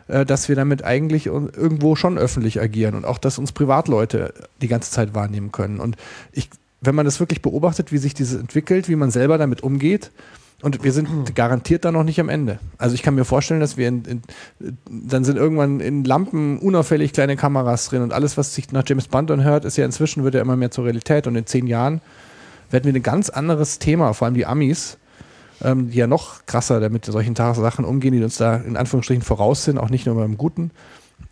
äh, 0.08 0.26
dass 0.26 0.50
wir 0.50 0.56
damit 0.56 0.84
eigentlich 0.84 1.28
irgendwo 1.28 1.96
schon 1.96 2.18
öffentlich 2.18 2.60
agieren 2.60 2.96
und 2.96 3.06
auch, 3.06 3.20
dass 3.20 3.38
uns 3.38 3.52
Privatleute 3.52 4.34
die 4.62 4.68
ganze 4.68 4.92
Zeit 4.92 5.14
wahrnehmen 5.14 5.52
können. 5.52 5.80
Und 5.80 5.96
ich, 6.32 6.50
wenn 6.82 6.96
man 6.96 7.06
das 7.06 7.20
wirklich 7.20 7.42
beobachtet, 7.42 7.92
wie 7.92 7.98
sich 8.00 8.14
dieses 8.14 8.40
entwickelt, 8.40 8.90
wie 8.90 8.96
man 8.96 9.12
selber 9.12 9.38
damit 9.38 9.62
umgeht, 9.62 10.12
und 10.62 10.84
wir 10.84 10.92
sind 10.92 11.36
garantiert 11.36 11.86
da 11.86 11.92
noch 11.92 12.04
nicht 12.04 12.20
am 12.20 12.28
Ende. 12.28 12.60
Also 12.78 12.94
ich 12.94 13.02
kann 13.02 13.16
mir 13.16 13.24
vorstellen, 13.24 13.62
dass 13.62 13.78
wir 13.78 13.88
in, 13.88 14.04
in, 14.04 14.22
dann 14.90 15.24
sind 15.24 15.38
irgendwann 15.38 15.80
in 15.80 16.04
Lampen 16.04 16.60
unauffällig 16.60 17.14
kleine 17.14 17.38
Kameras 17.38 17.90
drin 17.90 18.02
und 18.02 18.12
alles, 18.12 18.38
was 18.38 18.56
sich 18.56 18.72
nach 18.72 18.84
James 18.86 19.08
Bond 19.08 19.32
anhört, 19.32 19.64
ist 19.64 19.78
ja 19.78 19.86
inzwischen 19.86 20.24
wird 20.24 20.36
ja 20.36 20.42
immer 20.42 20.58
mehr 20.58 20.72
zur 20.72 20.86
Realität. 20.86 21.28
Und 21.28 21.36
in 21.36 21.46
zehn 21.46 21.68
Jahren 21.68 22.02
werden 22.72 22.86
wir 22.86 22.94
ein 22.94 23.04
ganz 23.04 23.30
anderes 23.30 23.80
Thema, 23.80 24.14
vor 24.14 24.26
allem 24.26 24.36
die 24.36 24.46
Amis, 24.46 24.98
ähm, 25.64 25.90
die 25.90 25.98
ja 25.98 26.08
noch 26.08 26.46
krasser 26.46 26.80
damit 26.80 27.06
solchen 27.06 27.36
Sachen 27.36 27.86
umgehen, 27.86 28.14
die 28.14 28.24
uns 28.24 28.38
da 28.38 28.58
in 28.58 28.76
Anführungsstrichen 28.76 29.24
voraus 29.24 29.64
sind, 29.64 29.78
auch 29.78 29.90
nicht 29.90 30.06
nur 30.06 30.16
beim 30.16 30.38
Guten, 30.38 30.72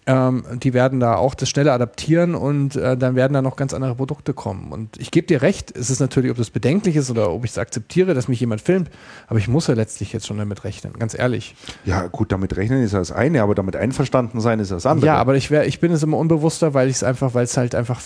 ähm, 0.07 0.43
die 0.53 0.73
werden 0.73 1.01
da 1.01 1.17
auch 1.17 1.35
das 1.35 1.49
schneller 1.49 1.73
adaptieren 1.73 2.33
und 2.33 2.77
äh, 2.77 2.95
dann 2.95 3.15
werden 3.15 3.33
da 3.33 3.41
noch 3.41 3.57
ganz 3.57 3.73
andere 3.73 3.95
Produkte 3.95 4.33
kommen. 4.33 4.71
Und 4.71 4.97
ich 4.99 5.11
gebe 5.11 5.27
dir 5.27 5.41
recht, 5.41 5.75
es 5.75 5.89
ist 5.89 5.99
natürlich, 5.99 6.31
ob 6.31 6.37
das 6.37 6.49
bedenklich 6.49 6.95
ist 6.95 7.11
oder 7.11 7.29
ob 7.29 7.43
ich 7.43 7.51
es 7.51 7.57
akzeptiere, 7.57 8.13
dass 8.13 8.29
mich 8.29 8.39
jemand 8.39 8.61
filmt, 8.61 8.89
aber 9.27 9.37
ich 9.37 9.49
muss 9.49 9.67
ja 9.67 9.73
letztlich 9.73 10.13
jetzt 10.13 10.25
schon 10.25 10.37
damit 10.37 10.63
rechnen, 10.63 10.93
ganz 10.93 11.17
ehrlich. 11.17 11.55
Ja, 11.83 12.07
gut, 12.07 12.31
damit 12.31 12.55
rechnen 12.55 12.81
ist 12.81 12.93
das 12.93 13.11
eine, 13.11 13.43
aber 13.43 13.53
damit 13.53 13.75
einverstanden 13.75 14.39
sein 14.39 14.61
ist 14.61 14.71
das 14.71 14.85
andere. 14.85 15.07
Ja, 15.07 15.15
aber 15.15 15.35
ich, 15.35 15.51
wär, 15.51 15.67
ich 15.67 15.81
bin 15.81 15.91
es 15.91 16.01
immer 16.03 16.17
unbewusster, 16.17 16.73
weil 16.73 16.87
ich 16.87 16.95
es 16.95 17.03
einfach, 17.03 17.33
weil 17.33 17.43
es 17.43 17.57
halt 17.57 17.75
einfach 17.75 18.01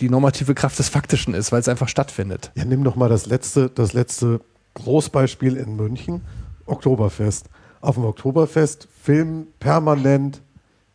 die 0.00 0.08
normative 0.08 0.54
Kraft 0.54 0.78
des 0.78 0.88
Faktischen 0.88 1.34
ist, 1.34 1.50
weil 1.50 1.60
es 1.60 1.68
einfach 1.68 1.88
stattfindet. 1.88 2.52
Ja, 2.54 2.64
nimm 2.64 2.84
doch 2.84 2.94
mal 2.94 3.08
das 3.08 3.26
letzte, 3.26 3.68
das 3.68 3.92
letzte 3.94 4.40
Großbeispiel 4.74 5.56
in 5.56 5.74
München, 5.74 6.22
Oktoberfest. 6.66 7.46
Auf 7.80 7.96
dem 7.96 8.04
Oktoberfest 8.04 8.88
filmen 9.02 9.48
permanent 9.58 10.40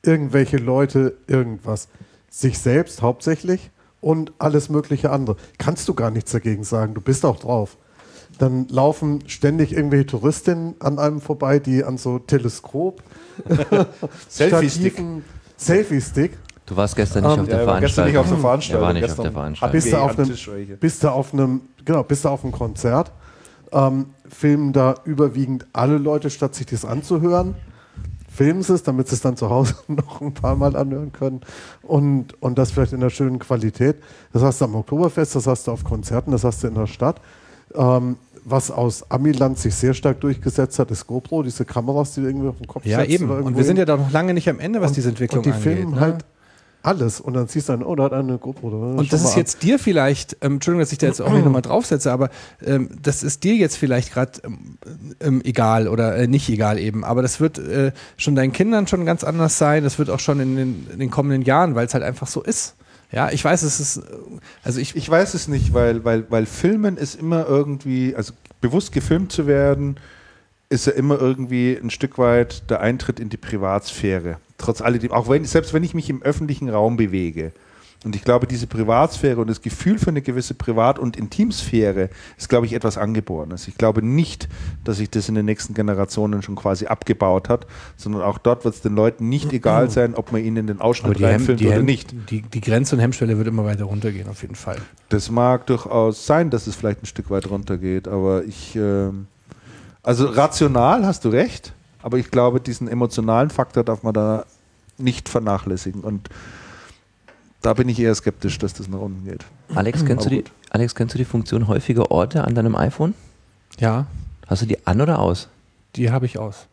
irgendwelche 0.03 0.57
Leute 0.57 1.17
irgendwas. 1.27 1.87
Sich 2.29 2.59
selbst 2.59 3.01
hauptsächlich 3.01 3.71
und 3.99 4.33
alles 4.39 4.69
mögliche 4.69 5.11
andere. 5.11 5.35
Kannst 5.57 5.87
du 5.87 5.93
gar 5.93 6.11
nichts 6.11 6.31
dagegen 6.31 6.63
sagen, 6.63 6.93
du 6.93 7.01
bist 7.01 7.25
auch 7.25 7.39
drauf. 7.39 7.77
Dann 8.39 8.67
laufen 8.69 9.23
ständig 9.27 9.73
irgendwelche 9.73 10.07
Touristinnen 10.07 10.75
an 10.79 10.97
einem 10.97 11.21
vorbei, 11.21 11.59
die 11.59 11.83
an 11.83 11.97
so 11.97 12.17
Teleskop, 12.17 13.03
Selfie-Stick. 14.29 15.03
Selfie-Stick. 15.57 16.37
Du 16.65 16.75
warst 16.75 16.95
gestern 16.95 17.23
nicht 17.23 17.33
um, 17.33 17.41
auf 17.41 17.47
der 17.47 17.59
Veranstaltung. 17.59 17.81
Gestern 17.81 18.05
nicht 18.07 18.17
auf 18.17 18.29
der 18.29 18.37
Veranstaltung. 18.37 18.81
Er 18.81 18.87
war 18.87 18.93
nicht 18.93 19.11
auf 19.11 19.15
der 19.17 19.31
Veranstaltung. 19.31 19.71
Bist 19.73 19.93
du 19.93 19.97
auf 19.97 20.17
einem, 20.17 20.77
bist 20.79 21.03
du 21.03 21.09
auf 21.09 21.33
einem, 21.33 21.61
genau, 21.83 22.03
bist 22.03 22.25
du 22.25 22.29
auf 22.29 22.43
einem 22.43 22.53
Konzert, 22.53 23.11
ähm, 23.73 24.07
filmen 24.27 24.73
da 24.73 24.95
überwiegend 25.03 25.67
alle 25.73 25.97
Leute, 25.97 26.29
statt 26.29 26.55
sich 26.55 26.65
das 26.65 26.85
anzuhören 26.85 27.55
filmen 28.31 28.63
sie 28.63 28.73
es, 28.73 28.83
damit 28.83 29.09
sie 29.09 29.15
es 29.15 29.21
dann 29.21 29.35
zu 29.35 29.49
Hause 29.49 29.75
noch 29.87 30.21
ein 30.21 30.33
paar 30.33 30.55
Mal 30.55 30.75
anhören 30.75 31.11
können 31.11 31.41
und, 31.81 32.41
und 32.41 32.57
das 32.57 32.71
vielleicht 32.71 32.93
in 32.93 33.01
der 33.01 33.09
schönen 33.09 33.39
Qualität. 33.39 33.97
Das 34.33 34.41
hast 34.41 34.61
du 34.61 34.65
am 34.65 34.75
Oktoberfest, 34.75 35.35
das 35.35 35.47
hast 35.47 35.67
du 35.67 35.71
auf 35.71 35.83
Konzerten, 35.83 36.31
das 36.31 36.43
hast 36.43 36.63
du 36.63 36.67
in 36.67 36.75
der 36.75 36.87
Stadt. 36.87 37.21
Ähm, 37.75 38.17
was 38.43 38.71
aus 38.71 39.09
Amiland 39.11 39.59
sich 39.59 39.75
sehr 39.75 39.93
stark 39.93 40.19
durchgesetzt 40.21 40.79
hat, 40.79 40.89
ist 40.89 41.05
GoPro, 41.05 41.43
diese 41.43 41.63
Kameras, 41.63 42.15
die 42.15 42.21
irgendwie 42.21 42.47
auf 42.47 42.57
dem 42.57 42.65
Kopf 42.65 42.85
Ja, 42.85 43.03
eben. 43.03 43.29
Und 43.29 43.55
wir 43.55 43.63
sind 43.63 43.77
ja 43.77 43.85
da 43.85 43.97
noch 43.97 44.11
lange 44.11 44.33
nicht 44.33 44.49
am 44.49 44.59
Ende, 44.59 44.81
was 44.81 44.91
und, 44.91 44.97
diese 44.97 45.09
Entwicklung 45.09 45.45
angeht. 45.45 45.55
Und 45.55 45.63
die 45.63 45.69
angeht, 45.69 45.77
filmen 45.77 45.95
ne? 45.95 46.01
halt 46.01 46.25
alles 46.83 47.19
und 47.21 47.33
dann 47.33 47.47
siehst 47.47 47.69
du 47.69 47.73
dann, 47.73 47.83
oh, 47.83 47.95
da 47.95 48.05
hat 48.05 48.13
eine 48.13 48.37
GoPro. 48.37 48.67
Und 48.67 49.13
das 49.13 49.23
ist 49.23 49.35
jetzt 49.35 49.63
dir 49.63 49.79
vielleicht, 49.79 50.37
ähm, 50.41 50.53
Entschuldigung, 50.53 50.81
dass 50.81 50.91
ich 50.91 50.97
da 50.97 51.07
jetzt 51.07 51.21
auch 51.21 51.31
nicht 51.31 51.45
nochmal 51.45 51.61
draufsetze, 51.61 52.11
aber 52.11 52.29
ähm, 52.65 52.89
das 53.01 53.23
ist 53.23 53.43
dir 53.43 53.55
jetzt 53.55 53.77
vielleicht 53.77 54.13
gerade 54.13 54.41
ähm, 54.43 54.77
ähm, 55.19 55.41
egal 55.43 55.87
oder 55.87 56.15
äh, 56.15 56.27
nicht 56.27 56.49
egal 56.49 56.79
eben, 56.79 57.03
aber 57.03 57.21
das 57.21 57.39
wird 57.39 57.59
äh, 57.59 57.91
schon 58.17 58.35
deinen 58.35 58.51
Kindern 58.51 58.87
schon 58.87 59.05
ganz 59.05 59.23
anders 59.23 59.57
sein, 59.57 59.83
das 59.83 59.99
wird 59.99 60.09
auch 60.09 60.19
schon 60.19 60.39
in 60.39 60.55
den, 60.55 60.87
in 60.91 60.99
den 60.99 61.11
kommenden 61.11 61.43
Jahren, 61.43 61.75
weil 61.75 61.85
es 61.85 61.93
halt 61.93 62.03
einfach 62.03 62.27
so 62.27 62.41
ist. 62.41 62.75
Ja, 63.11 63.29
ich 63.29 63.43
weiß, 63.43 63.63
es 63.63 63.79
ist, 63.79 64.01
also 64.63 64.79
ich. 64.79 64.95
Ich 64.95 65.09
weiß 65.09 65.33
es 65.33 65.49
nicht, 65.49 65.73
weil, 65.73 66.05
weil, 66.05 66.25
weil 66.29 66.45
Filmen 66.45 66.95
ist 66.95 67.15
immer 67.15 67.45
irgendwie, 67.45 68.15
also 68.15 68.33
bewusst 68.61 68.93
gefilmt 68.93 69.33
zu 69.33 69.47
werden, 69.47 69.97
ist 70.69 70.87
ja 70.87 70.93
immer 70.93 71.19
irgendwie 71.19 71.77
ein 71.77 71.89
Stück 71.89 72.17
weit 72.17 72.69
der 72.69 72.79
Eintritt 72.79 73.19
in 73.19 73.27
die 73.27 73.37
Privatsphäre. 73.37 74.37
Trotz 74.61 74.81
alledem, 74.81 75.11
auch 75.11 75.27
wenn, 75.27 75.43
selbst 75.45 75.73
wenn 75.73 75.83
ich 75.83 75.93
mich 75.93 76.09
im 76.09 76.21
öffentlichen 76.21 76.69
Raum 76.69 76.95
bewege, 76.97 77.51
Und 78.03 78.15
ich 78.15 78.23
glaube, 78.23 78.47
diese 78.47 78.65
Privatsphäre 78.65 79.39
und 79.39 79.47
das 79.47 79.61
Gefühl 79.61 79.99
für 79.99 80.09
eine 80.09 80.23
gewisse 80.23 80.55
Privat- 80.55 80.97
und 80.97 81.17
Intimsphäre 81.17 82.09
ist, 82.35 82.49
glaube 82.49 82.65
ich, 82.65 82.73
etwas 82.73 82.97
Angeborenes. 82.97 83.67
Ich 83.67 83.75
glaube 83.77 84.03
nicht, 84.03 84.47
dass 84.83 84.97
sich 84.97 85.11
das 85.11 85.29
in 85.29 85.35
den 85.35 85.45
nächsten 85.45 85.75
Generationen 85.75 86.41
schon 86.41 86.55
quasi 86.55 86.87
abgebaut 86.87 87.47
hat, 87.47 87.67
sondern 87.97 88.23
auch 88.23 88.39
dort 88.39 88.65
wird 88.65 88.73
es 88.73 88.81
den 88.81 88.95
Leuten 88.95 89.29
nicht 89.29 89.53
egal 89.59 89.91
sein, 89.91 90.15
ob 90.15 90.31
man 90.31 90.43
ihnen 90.43 90.57
in 90.57 90.67
den 90.67 90.81
Ausschnitt 90.81 91.21
reinfilmt 91.21 91.61
oder 91.61 91.83
nicht. 91.83 92.15
Die, 92.31 92.41
die 92.41 92.61
Grenze 92.61 92.95
und 92.95 93.01
Hemmschwelle 93.01 93.37
wird 93.37 93.47
immer 93.47 93.65
weiter 93.65 93.83
runtergehen, 93.83 94.27
auf 94.29 94.41
jeden 94.41 94.55
Fall. 94.55 94.77
Das 95.09 95.29
mag 95.29 95.67
durchaus 95.67 96.25
sein, 96.25 96.49
dass 96.49 96.65
es 96.65 96.75
vielleicht 96.75 97.03
ein 97.03 97.07
Stück 97.07 97.29
weit 97.29 97.49
runtergeht, 97.51 98.07
aber 98.07 98.43
ich, 98.45 98.75
äh, 98.75 99.09
also 100.01 100.25
rational 100.25 101.05
hast 101.05 101.23
du 101.25 101.29
recht, 101.29 101.73
aber 102.01 102.17
ich 102.17 102.31
glaube, 102.31 102.59
diesen 102.59 102.87
emotionalen 102.87 103.49
Faktor 103.49 103.83
darf 103.83 104.03
man 104.03 104.13
da 104.13 104.45
nicht 104.97 105.29
vernachlässigen 105.29 106.01
und 106.01 106.29
da 107.61 107.73
bin 107.73 107.87
ich 107.89 107.99
eher 107.99 108.13
skeptisch, 108.15 108.57
dass 108.57 108.73
das 108.73 108.87
nach 108.87 108.99
unten 108.99 109.23
geht. 109.23 109.45
Alex, 109.75 110.03
kennst, 110.03 110.25
du 110.25 110.29
die, 110.29 110.43
Alex, 110.71 110.95
kennst 110.95 111.13
du 111.13 111.17
die 111.17 111.25
Funktion 111.25 111.67
häufige 111.67 112.09
Orte 112.11 112.43
an 112.43 112.55
deinem 112.55 112.75
iPhone? 112.75 113.13
Ja. 113.79 114.07
Hast 114.47 114.63
du 114.63 114.65
die 114.65 114.85
an 114.85 114.99
oder 114.99 115.19
aus? 115.19 115.47
Die 115.95 116.11
habe 116.11 116.25
ich 116.25 116.37
aus. 116.37 116.67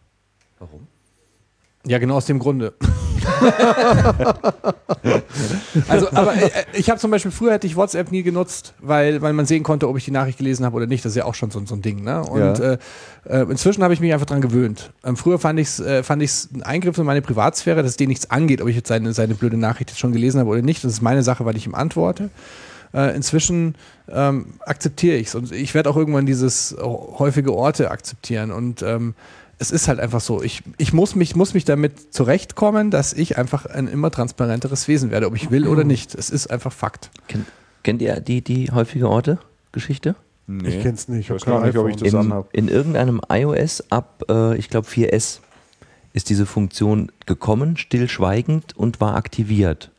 Warum? 0.59 0.88
Ja, 1.89 1.99
genau 1.99 2.17
aus 2.17 2.27
dem 2.27 2.39
Grunde. 2.39 2.75
also, 5.89 6.11
aber 6.13 6.35
äh, 6.35 6.51
ich 6.75 6.91
habe 6.91 7.01
zum 7.01 7.11
Beispiel, 7.11 7.31
früher 7.31 7.53
hätte 7.53 7.67
ich 7.67 7.77
WhatsApp 7.77 8.13
nie 8.13 8.23
genutzt, 8.23 8.75
weil, 8.79 9.23
weil 9.23 9.33
man 9.33 9.47
sehen 9.47 9.63
konnte, 9.63 9.89
ob 9.89 9.97
ich 9.97 10.05
die 10.05 10.11
Nachricht 10.11 10.37
gelesen 10.37 10.67
habe 10.67 10.77
oder 10.77 10.87
nicht. 10.87 11.03
Das 11.03 11.13
ist 11.13 11.17
ja 11.17 11.25
auch 11.25 11.35
schon 11.35 11.51
so, 11.51 11.65
so 11.65 11.75
ein 11.75 11.81
Ding. 11.81 12.05
Ne? 12.05 12.23
Und 12.23 12.59
ja. 12.59 12.73
äh, 12.75 12.79
äh 13.25 13.43
inzwischen 13.51 13.83
habe 13.83 13.95
ich 13.95 14.01
mich 14.01 14.13
einfach 14.13 14.27
dran 14.27 14.43
gewöhnt. 14.43 14.91
Ähm, 15.03 15.17
früher 15.17 15.39
fand 15.39 15.59
ich 15.59 15.69
es 15.69 15.81
äh, 15.81 16.03
fand 16.03 16.23
ich's 16.23 16.51
ein 16.53 16.63
Eingriff 16.63 16.99
in 16.99 17.07
meine 17.07 17.23
Privatsphäre, 17.23 17.83
dass 17.83 17.93
es 17.93 17.97
dir 17.97 18.07
nichts 18.07 18.31
angeht, 18.31 18.61
ob 18.61 18.69
ich 18.69 18.77
jetzt 18.77 18.89
seine, 18.89 19.15
seine 19.15 19.35
blöde 19.35 19.57
Nachricht 19.57 19.89
jetzt 19.91 19.99
schon 19.99 20.13
gelesen 20.13 20.41
habe 20.41 20.51
oder 20.51 20.61
nicht. 20.61 20.85
Das 20.85 20.93
ist 20.93 21.01
meine 21.01 21.23
Sache, 21.23 21.47
weil 21.47 21.57
ich 21.57 21.65
ihm 21.65 21.75
antworte. 21.75 22.29
Äh, 22.93 23.17
inzwischen 23.17 23.77
ähm, 24.11 24.55
akzeptiere 24.61 25.17
ich 25.17 25.29
es 25.29 25.35
und 25.35 25.53
ich 25.53 25.75
werde 25.75 25.89
auch 25.89 25.97
irgendwann 25.97 26.27
dieses 26.27 26.77
häufige 26.83 27.55
Orte 27.55 27.91
akzeptieren 27.91 28.51
und 28.51 28.83
ähm, 28.83 29.15
es 29.59 29.71
ist 29.71 29.89
halt 29.89 30.01
einfach 30.01 30.21
so. 30.21 30.43
Ich, 30.43 30.63
ich 30.77 30.93
muss, 30.93 31.15
mich, 31.15 31.35
muss 31.35 31.55
mich 31.55 31.65
damit 31.65 32.15
zurechtkommen, 32.15 32.91
dass 32.91 33.13
ich 33.13 33.39
einfach 33.39 33.67
ein 33.67 33.89
immer 33.89 34.11
transparenteres 34.11 34.89
Wesen 34.89 35.11
werde, 35.11 35.27
ob 35.27 35.37
ich 35.37 35.51
will 35.51 35.67
oder 35.67 35.85
nicht. 35.85 36.15
Es 36.15 36.31
ist 36.31 36.49
einfach 36.49 36.73
Fakt. 36.73 37.11
Kennt, 37.27 37.47
kennt 37.83 38.03
ihr 38.03 38.21
die, 38.21 38.43
die 38.43 38.71
häufige 38.71 39.09
Orte-Geschichte? 39.09 40.15
Nee. 40.47 40.69
Ich 40.69 40.83
kenn's 40.83 41.09
nicht. 41.09 41.27
Ich 41.27 41.31
weiß 41.31 41.45
gar 41.45 41.65
nicht, 41.65 41.77
ob 41.77 41.89
ich 41.89 41.97
das 41.97 42.13
in, 42.13 42.19
anhabe. 42.19 42.49
In 42.53 42.69
irgendeinem 42.69 43.21
iOS 43.29 43.85
ab, 43.91 44.25
äh, 44.31 44.57
ich 44.57 44.71
glaube 44.71 44.87
4S, 44.89 45.41
ist 46.15 46.31
diese 46.31 46.47
Funktion 46.47 47.13
gekommen, 47.27 47.77
stillschweigend 47.77 48.77
und 48.77 49.01
war 49.01 49.15
aktiviert. 49.17 49.91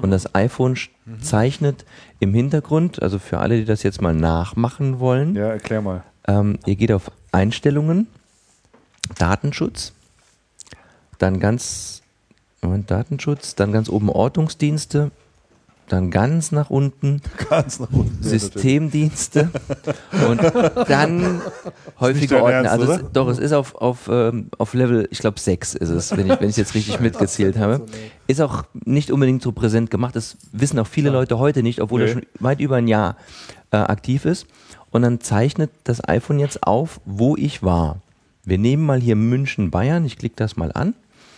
Und 0.00 0.10
das 0.10 0.34
iPhone 0.34 0.78
zeichnet 1.20 1.84
im 2.18 2.32
Hintergrund, 2.32 3.02
also 3.02 3.18
für 3.18 3.38
alle, 3.38 3.58
die 3.58 3.66
das 3.66 3.82
jetzt 3.82 4.00
mal 4.00 4.14
nachmachen 4.14 5.00
wollen. 5.00 5.36
Ja, 5.36 5.48
erklär 5.48 5.82
mal. 5.82 6.02
Ähm, 6.26 6.58
ihr 6.64 6.76
geht 6.76 6.92
auf 6.92 7.10
Einstellungen 7.30 8.06
Datenschutz, 9.16 9.92
dann 11.18 11.40
ganz 11.40 12.02
Moment, 12.62 12.90
Datenschutz, 12.90 13.56
dann 13.56 13.72
ganz 13.72 13.88
oben 13.88 14.08
Ortungsdienste, 14.08 15.10
dann 15.88 16.12
ganz 16.12 16.52
nach 16.52 16.70
unten, 16.70 17.20
ganz 17.50 17.80
nach 17.80 17.90
unten 17.90 18.22
Systemdienste 18.22 19.50
und 20.28 20.40
dann 20.88 21.42
häufige 21.98 22.40
Ordner. 22.40 22.70
Also 22.70 22.92
es, 22.92 23.04
doch, 23.12 23.28
es 23.28 23.38
ist 23.38 23.52
auf, 23.52 23.74
auf, 23.74 24.08
ähm, 24.08 24.48
auf 24.58 24.74
Level, 24.74 25.08
ich 25.10 25.18
glaube 25.18 25.40
6 25.40 25.74
ist 25.74 25.88
es, 25.88 26.16
wenn 26.16 26.30
ich 26.30 26.40
wenn 26.40 26.48
ich 26.48 26.56
jetzt 26.56 26.74
richtig 26.74 27.00
mitgezählt 27.00 27.58
habe. 27.58 27.84
Ist 28.28 28.40
auch 28.40 28.62
nicht 28.84 29.10
unbedingt 29.10 29.42
so 29.42 29.50
präsent 29.50 29.90
gemacht. 29.90 30.14
Das 30.14 30.36
wissen 30.52 30.78
auch 30.78 30.86
viele 30.86 31.10
Leute 31.10 31.40
heute 31.40 31.64
nicht, 31.64 31.82
obwohl 31.82 32.02
okay. 32.02 32.10
er 32.10 32.14
schon 32.14 32.26
weit 32.38 32.60
über 32.60 32.76
ein 32.76 32.86
Jahr 32.86 33.16
äh, 33.72 33.76
aktiv 33.78 34.24
ist. 34.24 34.46
Und 34.90 35.02
dann 35.02 35.20
zeichnet 35.20 35.70
das 35.82 36.06
iPhone 36.08 36.38
jetzt 36.38 36.62
auf, 36.62 37.00
wo 37.04 37.36
ich 37.36 37.64
war. 37.64 38.00
Wir 38.44 38.58
nehmen 38.58 38.84
mal 38.84 39.00
hier 39.00 39.16
München, 39.16 39.70
Bayern. 39.70 40.04
Ich 40.04 40.18
klicke 40.18 40.36
das 40.36 40.56
mal 40.56 40.72
an. 40.72 40.94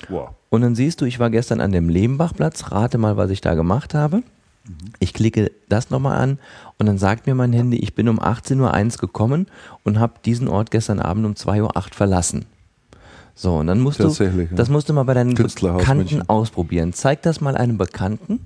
Wow. 0.08 0.30
Und 0.50 0.62
dann 0.62 0.74
siehst 0.74 1.00
du, 1.00 1.04
ich 1.04 1.18
war 1.18 1.30
gestern 1.30 1.60
an 1.60 1.72
dem 1.72 1.88
Lehmbachplatz. 1.88 2.70
Rate 2.70 2.98
mal, 2.98 3.16
was 3.16 3.30
ich 3.30 3.40
da 3.40 3.54
gemacht 3.54 3.94
habe. 3.94 4.18
Mhm. 4.18 4.92
Ich 4.98 5.12
klicke 5.12 5.50
das 5.68 5.90
nochmal 5.90 6.20
an 6.20 6.38
und 6.78 6.86
dann 6.86 6.98
sagt 6.98 7.26
mir 7.26 7.34
mein 7.34 7.52
Handy, 7.52 7.78
ich 7.78 7.94
bin 7.94 8.08
um 8.08 8.18
18.01 8.18 8.94
Uhr 8.94 9.00
gekommen 9.00 9.46
und 9.82 9.98
habe 9.98 10.14
diesen 10.24 10.48
Ort 10.48 10.70
gestern 10.70 11.00
Abend 11.00 11.26
um 11.26 11.32
2.08 11.34 11.62
Uhr 11.62 11.82
verlassen. 11.92 12.46
So, 13.34 13.56
und 13.56 13.66
dann 13.66 13.80
musst 13.80 13.98
du, 13.98 14.08
das 14.52 14.68
musst 14.68 14.88
du 14.88 14.92
mal 14.92 15.02
bei 15.02 15.14
deinen 15.14 15.34
Bekannten 15.34 15.96
München. 15.96 16.28
ausprobieren. 16.28 16.92
Zeig 16.92 17.22
das 17.22 17.40
mal 17.40 17.56
einem 17.56 17.78
Bekannten 17.78 18.40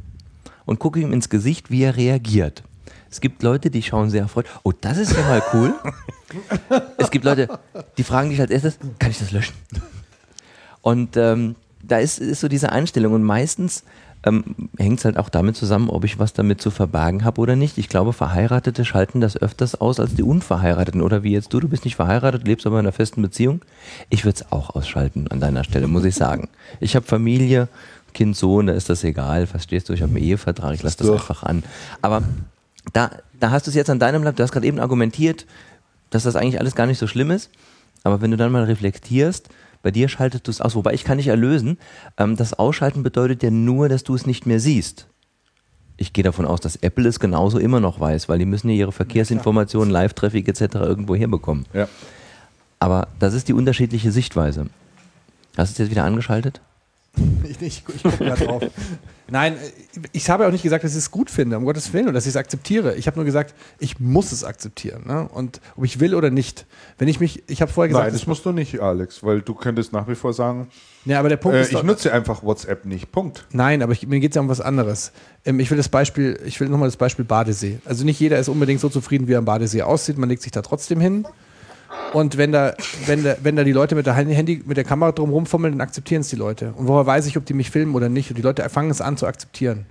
und 0.64 0.78
gucke 0.78 0.98
ihm 1.00 1.12
ins 1.12 1.28
Gesicht, 1.28 1.70
wie 1.70 1.82
er 1.82 1.96
reagiert. 1.96 2.62
Es 3.10 3.20
gibt 3.20 3.42
Leute, 3.42 3.70
die 3.70 3.82
schauen 3.82 4.10
sehr 4.10 4.22
erfreut. 4.22 4.46
Oh, 4.62 4.72
das 4.78 4.98
ist 4.98 5.16
ja 5.16 5.22
mal 5.22 5.42
cool. 5.54 5.74
es 6.98 7.10
gibt 7.10 7.24
Leute, 7.24 7.48
die 7.96 8.04
fragen 8.04 8.30
dich 8.30 8.40
als 8.40 8.50
erstes, 8.50 8.78
kann 8.98 9.10
ich 9.10 9.18
das 9.18 9.30
löschen? 9.30 9.54
Und 10.82 11.16
ähm, 11.16 11.56
da 11.82 11.98
ist, 11.98 12.18
ist 12.18 12.40
so 12.40 12.48
diese 12.48 12.70
Einstellung. 12.70 13.14
Und 13.14 13.22
meistens 13.22 13.84
ähm, 14.24 14.44
hängt 14.76 14.98
es 14.98 15.04
halt 15.04 15.16
auch 15.16 15.28
damit 15.28 15.56
zusammen, 15.56 15.90
ob 15.90 16.04
ich 16.04 16.18
was 16.18 16.32
damit 16.32 16.60
zu 16.60 16.70
verbergen 16.70 17.24
habe 17.24 17.40
oder 17.40 17.56
nicht. 17.56 17.78
Ich 17.78 17.88
glaube, 17.88 18.12
Verheiratete 18.12 18.84
schalten 18.84 19.20
das 19.20 19.36
öfters 19.36 19.74
aus 19.80 20.00
als 20.00 20.14
die 20.14 20.22
Unverheirateten. 20.22 21.02
Oder 21.02 21.22
wie 21.22 21.32
jetzt 21.32 21.52
du, 21.52 21.60
du 21.60 21.68
bist 21.68 21.84
nicht 21.84 21.96
verheiratet, 21.96 22.46
lebst 22.46 22.66
aber 22.66 22.78
in 22.78 22.86
einer 22.86 22.92
festen 22.92 23.22
Beziehung. 23.22 23.62
Ich 24.10 24.24
würde 24.24 24.40
es 24.40 24.52
auch 24.52 24.74
ausschalten 24.74 25.28
an 25.28 25.40
deiner 25.40 25.64
Stelle, 25.64 25.88
muss 25.88 26.04
ich 26.04 26.14
sagen. 26.14 26.48
Ich 26.80 26.96
habe 26.96 27.06
Familie, 27.06 27.68
Kind, 28.14 28.36
Sohn, 28.36 28.66
da 28.66 28.72
ist 28.72 28.88
das 28.88 29.04
egal, 29.04 29.46
verstehst 29.46 29.88
du, 29.88 29.92
ich 29.92 30.02
habe 30.02 30.10
einen 30.10 30.24
Ehevertrag, 30.24 30.74
ich 30.74 30.82
lasse 30.82 30.98
das 30.98 31.10
einfach 31.10 31.42
an. 31.42 31.62
Aber 32.02 32.22
da, 32.92 33.10
da 33.38 33.50
hast 33.50 33.66
du 33.66 33.70
es 33.70 33.74
jetzt 33.74 33.90
an 33.90 33.98
deinem 33.98 34.22
Land, 34.22 34.38
du 34.38 34.42
hast 34.42 34.52
gerade 34.52 34.66
eben 34.66 34.80
argumentiert, 34.80 35.46
dass 36.10 36.22
das 36.22 36.36
eigentlich 36.36 36.60
alles 36.60 36.74
gar 36.74 36.86
nicht 36.86 36.98
so 36.98 37.06
schlimm 37.06 37.30
ist. 37.30 37.50
Aber 38.04 38.20
wenn 38.20 38.30
du 38.30 38.36
dann 38.36 38.52
mal 38.52 38.64
reflektierst, 38.64 39.48
bei 39.82 39.90
dir 39.90 40.08
schaltest 40.08 40.46
du 40.46 40.50
es 40.50 40.60
aus, 40.60 40.74
wobei 40.74 40.94
ich 40.94 41.04
kann 41.04 41.16
nicht 41.16 41.28
erlösen. 41.28 41.78
Ähm, 42.16 42.36
das 42.36 42.54
Ausschalten 42.54 43.02
bedeutet 43.02 43.42
ja 43.42 43.50
nur, 43.50 43.88
dass 43.88 44.04
du 44.04 44.14
es 44.14 44.26
nicht 44.26 44.46
mehr 44.46 44.60
siehst. 44.60 45.06
Ich 45.96 46.12
gehe 46.12 46.24
davon 46.24 46.46
aus, 46.46 46.60
dass 46.60 46.76
Apple 46.76 47.08
es 47.08 47.18
genauso 47.18 47.58
immer 47.58 47.80
noch 47.80 47.98
weiß, 47.98 48.28
weil 48.28 48.38
die 48.38 48.44
müssen 48.44 48.70
ja 48.70 48.76
ihre 48.76 48.92
Verkehrsinformationen, 48.92 49.90
Live-Traffic 49.90 50.46
etc. 50.48 50.76
irgendwo 50.76 51.16
herbekommen. 51.16 51.66
Ja. 51.72 51.88
Aber 52.78 53.08
das 53.18 53.34
ist 53.34 53.48
die 53.48 53.52
unterschiedliche 53.52 54.12
Sichtweise. 54.12 54.66
Hast 55.56 55.70
du 55.70 55.72
es 55.72 55.78
jetzt 55.78 55.90
wieder 55.90 56.04
angeschaltet? 56.04 56.60
Ich, 57.48 57.62
ich, 57.62 57.82
ich 57.94 58.02
gucke 58.02 58.24
da 58.24 58.34
drauf. 58.34 58.62
Nein, 59.30 59.56
ich 60.12 60.30
habe 60.30 60.46
auch 60.46 60.52
nicht 60.52 60.62
gesagt, 60.62 60.84
dass 60.84 60.92
ich 60.92 60.98
es 60.98 61.10
gut 61.10 61.30
finde, 61.30 61.56
um 61.56 61.64
Gottes 61.64 61.92
Willen, 61.92 62.04
oder 62.04 62.14
dass 62.14 62.24
ich 62.24 62.30
es 62.30 62.36
akzeptiere. 62.36 62.94
Ich 62.96 63.06
habe 63.06 63.16
nur 63.16 63.24
gesagt, 63.24 63.54
ich 63.78 64.00
muss 64.00 64.32
es 64.32 64.44
akzeptieren. 64.44 65.06
Ne? 65.06 65.28
Und 65.32 65.60
ob 65.76 65.84
ich 65.84 66.00
will 66.00 66.14
oder 66.14 66.30
nicht. 66.30 66.66
Wenn 66.98 67.08
ich 67.08 67.20
mich, 67.20 67.42
ich 67.48 67.60
habe 67.60 67.70
vorher 67.72 67.88
gesagt. 67.88 68.06
Nein, 68.06 68.14
das 68.14 68.26
musst 68.26 68.44
du 68.44 68.52
nicht, 68.52 68.80
Alex, 68.80 69.22
weil 69.22 69.40
du 69.40 69.54
könntest 69.54 69.92
nach 69.92 70.08
wie 70.08 70.14
vor 70.14 70.32
sagen, 70.32 70.68
ja, 71.04 71.18
aber 71.18 71.28
der 71.28 71.36
Punkt 71.36 71.56
äh, 71.56 71.62
ist 71.62 71.72
ich 71.72 71.82
nutze 71.82 72.12
einfach 72.12 72.42
WhatsApp 72.42 72.84
nicht. 72.84 73.12
Punkt. 73.12 73.46
Nein, 73.52 73.82
aber 73.82 73.92
ich, 73.92 74.06
mir 74.06 74.20
geht 74.20 74.32
es 74.32 74.36
ja 74.36 74.42
um 74.42 74.48
was 74.48 74.60
anderes. 74.60 75.12
Ähm, 75.44 75.60
ich 75.60 75.70
will 75.70 75.76
das 75.78 75.88
Beispiel, 75.88 76.38
ich 76.44 76.60
will 76.60 76.68
nochmal 76.68 76.88
das 76.88 76.96
Beispiel 76.96 77.24
Badesee. 77.24 77.78
Also 77.84 78.04
nicht 78.04 78.20
jeder 78.20 78.38
ist 78.38 78.48
unbedingt 78.48 78.80
so 78.80 78.88
zufrieden, 78.88 79.28
wie 79.28 79.32
er 79.32 79.38
am 79.38 79.44
Badesee 79.44 79.82
aussieht. 79.82 80.18
Man 80.18 80.28
legt 80.28 80.42
sich 80.42 80.52
da 80.52 80.62
trotzdem 80.62 81.00
hin. 81.00 81.26
Und 82.12 82.36
wenn 82.36 82.52
da, 82.52 82.74
wenn, 83.06 83.24
da, 83.24 83.36
wenn 83.42 83.56
da 83.56 83.64
die 83.64 83.72
Leute 83.72 83.94
mit 83.94 84.06
der 84.06 84.14
Handy, 84.14 84.62
mit 84.64 84.76
der 84.76 84.84
Kamera 84.84 85.12
drum 85.12 85.30
rumfummeln, 85.30 85.74
dann 85.74 85.80
akzeptieren 85.80 86.20
es 86.20 86.28
die 86.28 86.36
Leute. 86.36 86.72
Und 86.76 86.86
woher 86.88 87.06
weiß 87.06 87.26
ich, 87.26 87.36
ob 87.36 87.46
die 87.46 87.54
mich 87.54 87.70
filmen 87.70 87.94
oder 87.94 88.08
nicht? 88.08 88.30
Und 88.30 88.36
die 88.36 88.42
Leute 88.42 88.68
fangen 88.68 88.90
es 88.90 89.00
an 89.00 89.16
zu 89.16 89.26
akzeptieren. 89.26 89.86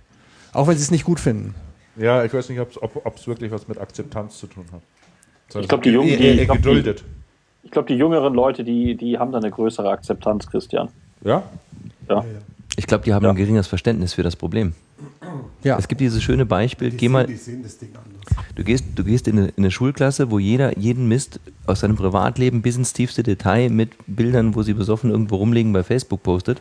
Auch 0.53 0.67
wenn 0.67 0.77
sie 0.77 0.83
es 0.83 0.91
nicht 0.91 1.03
gut 1.03 1.19
finden. 1.19 1.55
Ja, 1.95 2.23
ich 2.23 2.33
weiß 2.33 2.49
nicht, 2.49 2.59
ob 2.59 3.15
es 3.15 3.27
wirklich 3.27 3.51
was 3.51 3.67
mit 3.67 3.79
Akzeptanz 3.79 4.37
zu 4.37 4.47
tun 4.47 4.65
hat. 4.71 4.81
Das 5.49 5.63
ich 5.63 5.67
glaube, 5.67 5.83
die, 5.83 5.89
Jungen, 5.91 6.07
die, 6.07 6.13
ich 6.13 6.45
glaub, 6.45 6.61
die, 6.61 6.95
ich 7.63 7.71
glaub, 7.71 7.87
die 7.87 7.95
jüngeren 7.95 8.33
Leute, 8.33 8.63
die, 8.63 8.95
die 8.95 9.17
haben 9.17 9.31
da 9.31 9.37
eine 9.37 9.49
größere 9.49 9.89
Akzeptanz, 9.89 10.47
Christian. 10.47 10.89
Ja? 11.23 11.43
Ja. 12.09 12.25
Ich 12.75 12.85
glaube, 12.85 13.03
die 13.05 13.13
haben 13.13 13.23
ja. 13.23 13.31
ein 13.31 13.35
geringes 13.35 13.67
Verständnis 13.67 14.13
für 14.13 14.23
das 14.23 14.35
Problem. 14.35 14.73
Ja. 15.63 15.77
Es 15.77 15.87
gibt 15.87 16.01
dieses 16.01 16.21
schöne 16.21 16.45
Beispiel, 16.45 16.91
die 16.91 16.97
geh 16.97 17.09
mal. 17.09 17.27
Du 18.55 18.63
gehst, 18.63 18.85
du 18.95 19.03
gehst 19.03 19.27
in 19.27 19.37
eine, 19.37 19.47
in 19.49 19.53
eine, 19.57 19.71
Schulklasse, 19.71 20.31
wo 20.31 20.39
jeder 20.39 20.77
jeden 20.77 21.07
Mist 21.07 21.39
aus 21.65 21.81
seinem 21.81 21.95
Privatleben 21.95 22.61
bis 22.61 22.75
ins 22.75 22.93
tiefste 22.93 23.23
Detail 23.23 23.69
mit 23.69 23.91
Bildern, 24.07 24.55
wo 24.55 24.63
sie 24.63 24.73
besoffen 24.73 25.11
irgendwo 25.11 25.35
rumliegen, 25.35 25.73
bei 25.73 25.83
Facebook 25.83 26.23
postet. 26.23 26.59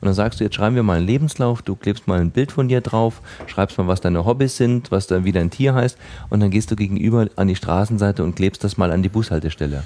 Und 0.00 0.06
dann 0.06 0.14
sagst 0.14 0.40
du, 0.40 0.44
jetzt 0.44 0.56
schreiben 0.56 0.76
wir 0.76 0.82
mal 0.82 0.98
einen 0.98 1.06
Lebenslauf, 1.06 1.62
du 1.62 1.74
klebst 1.74 2.06
mal 2.06 2.20
ein 2.20 2.30
Bild 2.30 2.52
von 2.52 2.68
dir 2.68 2.80
drauf, 2.80 3.22
schreibst 3.46 3.78
mal, 3.78 3.86
was 3.86 4.00
deine 4.00 4.24
Hobbys 4.24 4.56
sind, 4.56 4.90
was 4.90 5.06
dann 5.06 5.24
wieder 5.24 5.40
ein 5.40 5.50
Tier 5.50 5.74
heißt, 5.74 5.96
und 6.28 6.40
dann 6.40 6.50
gehst 6.50 6.70
du 6.70 6.76
gegenüber 6.76 7.28
an 7.36 7.48
die 7.48 7.56
Straßenseite 7.56 8.22
und 8.22 8.36
klebst 8.36 8.62
das 8.62 8.76
mal 8.76 8.92
an 8.92 9.02
die 9.02 9.08
Bushaltestelle. 9.08 9.84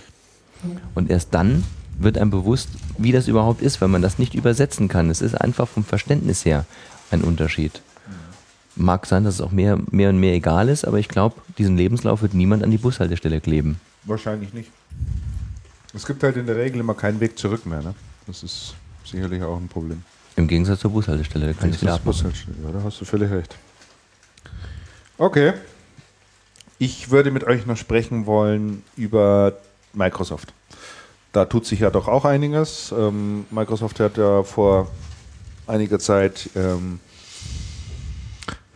Und 0.95 1.11
erst 1.11 1.33
dann 1.33 1.65
wird 1.99 2.19
einem 2.19 2.31
bewusst, 2.31 2.71
wie 2.99 3.13
das 3.13 3.29
überhaupt 3.29 3.63
ist, 3.63 3.81
weil 3.81 3.89
man 3.89 4.03
das 4.03 4.19
nicht 4.19 4.35
übersetzen 4.35 4.89
kann. 4.89 5.11
Es 5.11 5.21
ist 5.21 5.35
einfach 5.35 5.69
vom 5.69 5.85
Verständnis 5.85 6.45
her 6.45 6.65
ein 7.11 7.23
Unterschied. 7.23 7.83
Mag 8.81 9.07
sein, 9.07 9.25
dass 9.25 9.35
es 9.35 9.41
auch 9.41 9.51
mehr, 9.51 9.79
mehr 9.91 10.09
und 10.09 10.19
mehr 10.19 10.35
egal 10.35 10.69
ist, 10.69 10.87
aber 10.87 10.99
ich 10.99 11.09
glaube, 11.09 11.37
diesen 11.59 11.77
Lebenslauf 11.77 12.23
wird 12.23 12.33
niemand 12.35 12.63
an 12.63 12.71
die 12.71 12.79
Bushaltestelle 12.79 13.41
kleben. 13.41 13.79
Wahrscheinlich 14.05 14.55
nicht. 14.55 14.71
Es 15.93 16.07
gibt 16.07 16.23
halt 16.23 16.37
in 16.37 16.47
der 16.47 16.57
Regel 16.57 16.81
immer 16.81 16.95
keinen 16.95 17.21
Weg 17.21 17.39
zurück 17.39 17.67
mehr. 17.67 17.83
Ne? 17.83 17.95
Das 18.27 18.43
ist 18.43 18.75
sicherlich 19.05 19.43
auch 19.43 19.59
ein 19.59 19.69
Problem. 19.69 20.03
Im 20.37 20.49
Gegensatz 20.49 20.81
zur 20.81 20.93
Bushaltestelle, 20.93 21.49
da 21.49 21.53
kann 21.53 21.71
ich 21.71 21.83
wieder 21.83 21.95
abmachen. 21.95 22.33
Ja, 22.65 22.73
da 22.73 22.83
hast 22.83 23.01
du 23.01 23.05
völlig 23.05 23.31
recht. 23.31 23.57
Okay. 25.19 25.53
Ich 26.79 27.11
würde 27.11 27.31
mit 27.31 27.45
euch 27.45 27.67
noch 27.67 27.77
sprechen 27.77 28.25
wollen 28.25 28.83
über 28.97 29.59
Microsoft. 29.93 30.55
Da 31.33 31.45
tut 31.45 31.67
sich 31.67 31.81
ja 31.81 31.91
doch 31.91 32.09
auch 32.09 32.25
einiges. 32.25 32.95
Ähm, 32.97 33.45
Microsoft 33.51 34.01
hat 34.01 34.17
ja 34.17 34.43
vor 34.43 34.91
einiger 35.67 35.99
Zeit 35.99 36.49
ähm, 36.57 37.01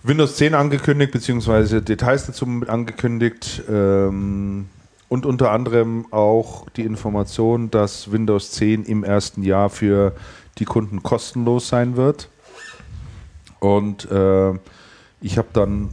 Windows 0.07 0.37
10 0.37 0.53
angekündigt, 0.55 1.13
beziehungsweise 1.13 1.81
Details 1.81 2.27
dazu 2.27 2.47
angekündigt. 2.67 3.63
Ähm, 3.71 4.67
und 5.09 5.25
unter 5.25 5.51
anderem 5.51 6.07
auch 6.11 6.69
die 6.71 6.83
Information, 6.83 7.71
dass 7.71 8.13
Windows 8.13 8.51
10 8.51 8.85
im 8.85 9.03
ersten 9.03 9.43
Jahr 9.43 9.71
für 9.71 10.13
die 10.59 10.67
Kunden 10.67 11.03
kostenlos 11.03 11.69
sein 11.69 11.97
wird. 11.97 12.29
Und 13.61 14.11
äh, 14.11 14.53
ich 15.23 15.39
habe 15.39 15.49
dann 15.55 15.89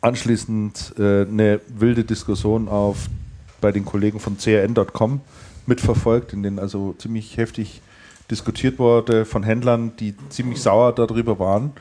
anschließend 0.00 0.94
äh, 0.98 1.22
eine 1.22 1.60
wilde 1.68 2.02
Diskussion 2.02 2.66
auf 2.66 3.06
bei 3.60 3.70
den 3.70 3.84
Kollegen 3.84 4.18
von 4.18 4.36
crn.com 4.36 5.20
mitverfolgt, 5.66 6.32
in 6.32 6.42
denen 6.42 6.58
also 6.58 6.94
ziemlich 6.98 7.36
heftig 7.36 7.82
diskutiert 8.32 8.80
wurde 8.80 9.24
von 9.24 9.44
Händlern, 9.44 9.92
die 9.96 10.16
ziemlich 10.28 10.60
sauer 10.60 10.92
darüber 10.92 11.38
waren, 11.38 11.72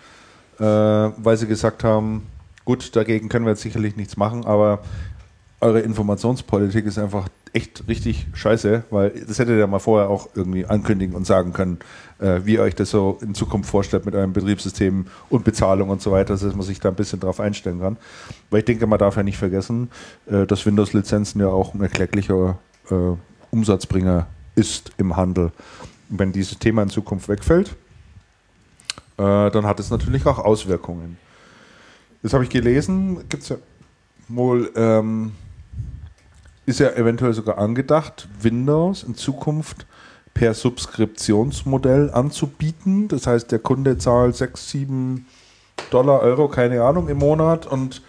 äh, 0.60 0.64
weil 0.64 1.38
sie 1.38 1.48
gesagt 1.48 1.84
haben, 1.84 2.28
gut, 2.66 2.96
dagegen 2.96 3.30
können 3.30 3.46
wir 3.46 3.52
jetzt 3.52 3.62
sicherlich 3.62 3.96
nichts 3.96 4.18
machen, 4.18 4.46
aber 4.46 4.80
eure 5.62 5.80
Informationspolitik 5.80 6.86
ist 6.86 6.98
einfach 6.98 7.30
echt 7.54 7.88
richtig 7.88 8.28
scheiße, 8.34 8.84
weil 8.90 9.12
das 9.12 9.40
hättet 9.40 9.58
ihr 9.58 9.68
mal 9.68 9.80
vorher 9.80 10.10
auch 10.10 10.30
irgendwie 10.34 10.66
ankündigen 10.66 11.16
und 11.16 11.26
sagen 11.26 11.54
können, 11.54 11.78
äh, 12.20 12.42
wie 12.44 12.56
ihr 12.56 12.62
euch 12.62 12.76
das 12.76 12.90
so 12.90 13.20
in 13.22 13.36
Zukunft 13.36 13.70
vorstellt 13.70 14.06
mit 14.06 14.16
eurem 14.16 14.34
Betriebssystem 14.34 15.06
und 15.30 15.44
Bezahlung 15.44 15.90
und 15.90 16.02
so 16.02 16.12
weiter, 16.12 16.34
dass 16.34 16.56
man 16.56 16.64
sich 16.64 16.80
da 16.80 16.90
ein 16.90 16.96
bisschen 16.96 17.20
drauf 17.20 17.40
einstellen 17.40 17.80
kann. 17.80 17.98
Weil 18.50 18.60
ich 18.60 18.66
denke, 18.66 18.88
man 18.88 19.00
darf 19.00 19.18
ja 19.18 19.24
nicht 19.24 19.38
vergessen, 19.38 19.90
äh, 20.26 20.48
dass 20.48 20.66
Windows-Lizenzen 20.66 21.40
ja 21.40 21.48
auch 21.48 21.74
ein 21.74 21.82
erklecklicher 21.82 22.58
äh, 22.90 23.16
Umsatzbringer 23.52 24.28
ist 24.56 24.92
im 24.98 25.16
Handel. 25.16 25.52
Und 26.10 26.20
wenn 26.20 26.32
dieses 26.32 26.58
Thema 26.58 26.82
in 26.82 26.90
Zukunft 26.90 27.30
wegfällt, 27.30 27.76
dann 29.24 29.66
hat 29.66 29.80
es 29.80 29.90
natürlich 29.90 30.26
auch 30.26 30.40
Auswirkungen. 30.40 31.18
Das 32.22 32.34
habe 32.34 32.44
ich 32.44 32.50
gelesen, 32.50 33.28
gibt 33.30 33.44
es 33.44 33.50
ja 33.50 33.58
wohl 34.30 34.72
ähm, 34.76 35.34
ist 36.66 36.80
ja 36.80 36.92
eventuell 36.92 37.34
sogar 37.34 37.58
angedacht, 37.58 38.28
Windows 38.42 39.04
in 39.04 39.16
Zukunft 39.16 39.86
per 40.34 40.54
Subskriptionsmodell 40.54 42.10
anzubieten. 42.12 43.08
Das 43.08 43.28
heißt, 43.28 43.52
der 43.52 43.60
Kunde 43.60 43.98
zahlt 43.98 44.36
6, 44.36 44.70
7 44.70 45.28
Dollar, 45.90 46.22
Euro, 46.22 46.48
keine 46.48 46.82
Ahnung, 46.84 47.10
im 47.10 47.18
Monat 47.18 47.66
und 47.66 48.02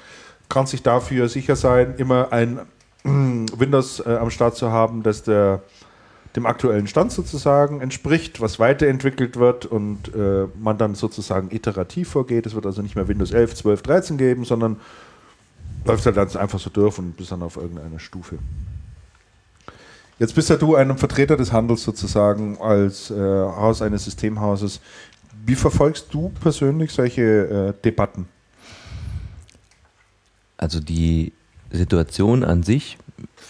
kann 0.48 0.66
sich 0.66 0.82
dafür 0.82 1.28
sicher 1.28 1.56
sein, 1.56 1.94
immer 1.96 2.32
ein 2.32 2.60
Windows 3.04 4.00
äh, 4.00 4.16
am 4.16 4.30
Start 4.30 4.56
zu 4.56 4.70
haben, 4.70 5.02
das 5.02 5.22
der, 5.24 5.62
dem 6.36 6.46
aktuellen 6.46 6.86
Stand 6.86 7.12
sozusagen 7.12 7.80
entspricht, 7.80 8.40
was 8.40 8.58
weiterentwickelt 8.58 9.36
wird 9.36 9.66
und 9.66 10.14
äh, 10.14 10.46
man 10.58 10.78
dann 10.78 10.94
sozusagen 10.94 11.54
iterativ 11.54 12.10
vorgeht. 12.10 12.46
Es 12.46 12.54
wird 12.54 12.66
also 12.66 12.82
nicht 12.82 12.96
mehr 12.96 13.06
Windows 13.06 13.30
11, 13.30 13.54
12, 13.54 13.82
13 13.82 14.18
geben, 14.18 14.44
sondern 14.44 14.80
läuft 15.84 16.06
halt 16.06 16.16
dann 16.16 16.36
einfach 16.36 16.58
so 16.58 16.70
durch 16.70 16.98
und 16.98 17.16
bist 17.16 17.30
dann 17.30 17.42
auf 17.42 17.56
irgendeiner 17.56 18.00
Stufe. 18.00 18.38
Jetzt 20.18 20.34
bist 20.34 20.50
ja 20.50 20.56
du 20.56 20.76
ein 20.76 20.96
Vertreter 20.96 21.36
des 21.36 21.52
Handels 21.52 21.82
sozusagen 21.82 22.58
als 22.60 23.10
äh, 23.10 23.14
Haus 23.14 23.82
eines 23.82 24.04
Systemhauses. 24.04 24.80
Wie 25.44 25.56
verfolgst 25.56 26.06
du 26.12 26.30
persönlich 26.40 26.92
solche 26.92 27.22
äh, 27.78 27.82
Debatten? 27.84 28.26
Also 30.56 30.80
die 30.80 31.32
Situation 31.70 32.44
an 32.44 32.62
sich, 32.62 32.96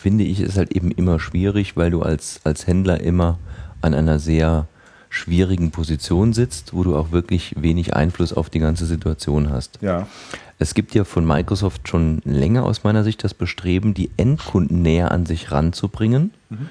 finde 0.04 0.24
ich, 0.24 0.40
ist 0.40 0.58
halt 0.58 0.76
eben 0.76 0.90
immer 0.90 1.18
schwierig, 1.18 1.78
weil 1.78 1.90
du 1.90 2.02
als, 2.02 2.42
als 2.44 2.66
Händler 2.66 3.00
immer 3.00 3.38
an 3.80 3.94
einer 3.94 4.18
sehr 4.18 4.66
schwierigen 5.08 5.70
Position 5.70 6.34
sitzt, 6.34 6.74
wo 6.74 6.84
du 6.84 6.94
auch 6.94 7.10
wirklich 7.10 7.54
wenig 7.56 7.96
Einfluss 7.96 8.34
auf 8.34 8.50
die 8.50 8.58
ganze 8.58 8.84
Situation 8.84 9.48
hast. 9.48 9.78
Ja. 9.80 10.06
Es 10.58 10.74
gibt 10.74 10.94
ja 10.94 11.04
von 11.04 11.26
Microsoft 11.26 11.88
schon 11.88 12.20
länger 12.26 12.66
aus 12.66 12.84
meiner 12.84 13.02
Sicht 13.02 13.24
das 13.24 13.32
Bestreben, 13.32 13.94
die 13.94 14.10
Endkunden 14.18 14.82
näher 14.82 15.10
an 15.10 15.24
sich 15.24 15.50
ranzubringen. 15.50 16.32
Mhm. 16.50 16.68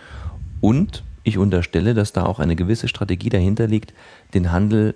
Und 0.61 1.03
ich 1.23 1.39
unterstelle, 1.39 1.95
dass 1.95 2.13
da 2.13 2.27
auch 2.27 2.37
eine 2.37 2.55
gewisse 2.55 2.87
Strategie 2.87 3.29
dahinter 3.29 3.65
liegt, 3.65 3.95
den 4.35 4.51
Handel 4.51 4.93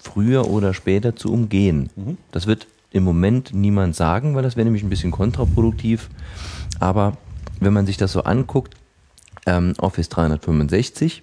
früher 0.00 0.50
oder 0.50 0.74
später 0.74 1.14
zu 1.14 1.32
umgehen. 1.32 1.90
Mhm. 1.94 2.18
Das 2.32 2.48
wird 2.48 2.66
im 2.90 3.04
Moment 3.04 3.54
niemand 3.54 3.94
sagen, 3.94 4.34
weil 4.34 4.42
das 4.42 4.56
wäre 4.56 4.64
nämlich 4.64 4.82
ein 4.82 4.90
bisschen 4.90 5.12
kontraproduktiv. 5.12 6.10
Aber 6.80 7.16
wenn 7.60 7.72
man 7.72 7.86
sich 7.86 7.96
das 7.96 8.12
so 8.12 8.22
anguckt, 8.22 8.74
ähm, 9.46 9.74
Office 9.78 10.08
365 10.08 11.22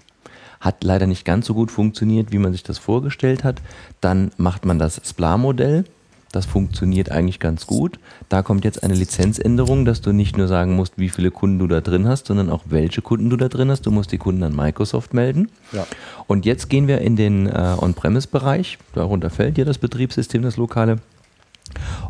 hat 0.63 0.83
leider 0.83 1.07
nicht 1.07 1.25
ganz 1.25 1.45
so 1.45 1.53
gut 1.53 1.71
funktioniert, 1.71 2.31
wie 2.31 2.37
man 2.37 2.53
sich 2.53 2.63
das 2.63 2.77
vorgestellt 2.77 3.43
hat. 3.43 3.61
Dann 3.99 4.31
macht 4.37 4.65
man 4.65 4.79
das 4.79 4.95
SPLA-Modell. 4.95 5.83
Das 6.31 6.45
funktioniert 6.47 7.11
eigentlich 7.11 7.39
ganz 7.39 7.67
gut. 7.67 7.99
Da 8.27 8.41
kommt 8.41 8.65
jetzt 8.65 8.81
eine 8.81 8.95
Lizenzänderung, 8.95 9.85
dass 9.85 10.01
du 10.01 10.13
nicht 10.13 10.35
nur 10.35 10.47
sagen 10.47 10.75
musst, 10.75 10.97
wie 10.97 11.09
viele 11.09 11.29
Kunden 11.29 11.59
du 11.59 11.67
da 11.67 11.81
drin 11.81 12.07
hast, 12.07 12.25
sondern 12.25 12.49
auch 12.49 12.63
welche 12.65 13.01
Kunden 13.01 13.29
du 13.29 13.37
da 13.37 13.49
drin 13.49 13.69
hast. 13.69 13.85
Du 13.85 13.91
musst 13.91 14.11
die 14.11 14.17
Kunden 14.17 14.41
an 14.41 14.55
Microsoft 14.55 15.13
melden. 15.13 15.51
Ja. 15.73 15.85
Und 16.25 16.45
jetzt 16.45 16.69
gehen 16.69 16.87
wir 16.87 17.01
in 17.01 17.17
den 17.17 17.45
äh, 17.45 17.75
On-Premise-Bereich. 17.77 18.79
Darunter 18.95 19.29
fällt 19.29 19.57
dir 19.57 19.65
das 19.65 19.77
Betriebssystem, 19.77 20.41
das 20.41 20.57
lokale. 20.57 20.97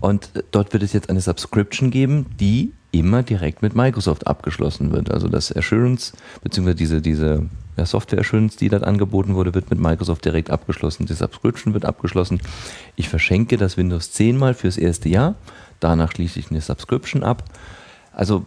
Und 0.01 0.29
dort 0.51 0.73
wird 0.73 0.83
es 0.83 0.93
jetzt 0.93 1.09
eine 1.09 1.21
Subscription 1.21 1.91
geben, 1.91 2.25
die 2.39 2.73
immer 2.91 3.23
direkt 3.23 3.61
mit 3.61 3.75
Microsoft 3.75 4.27
abgeschlossen 4.27 4.91
wird. 4.91 5.11
Also 5.11 5.27
das 5.27 5.55
Assurance, 5.55 6.13
beziehungsweise 6.43 6.75
diese, 6.75 7.01
diese 7.01 7.49
Software 7.83 8.19
Assurance, 8.19 8.57
die 8.57 8.69
dort 8.69 8.83
angeboten 8.83 9.33
wurde, 9.33 9.53
wird 9.53 9.69
mit 9.69 9.79
Microsoft 9.79 10.23
direkt 10.25 10.51
abgeschlossen. 10.51 11.07
Die 11.07 11.13
Subscription 11.13 11.73
wird 11.73 11.85
abgeschlossen. 11.85 12.39
Ich 12.95 13.09
verschenke 13.09 13.57
das 13.57 13.77
Windows 13.77 14.11
10 14.11 14.37
mal 14.37 14.53
fürs 14.53 14.77
erste 14.77 15.09
Jahr. 15.09 15.35
Danach 15.79 16.11
schließe 16.11 16.39
ich 16.39 16.51
eine 16.51 16.61
Subscription 16.61 17.23
ab. 17.23 17.43
Also 18.11 18.45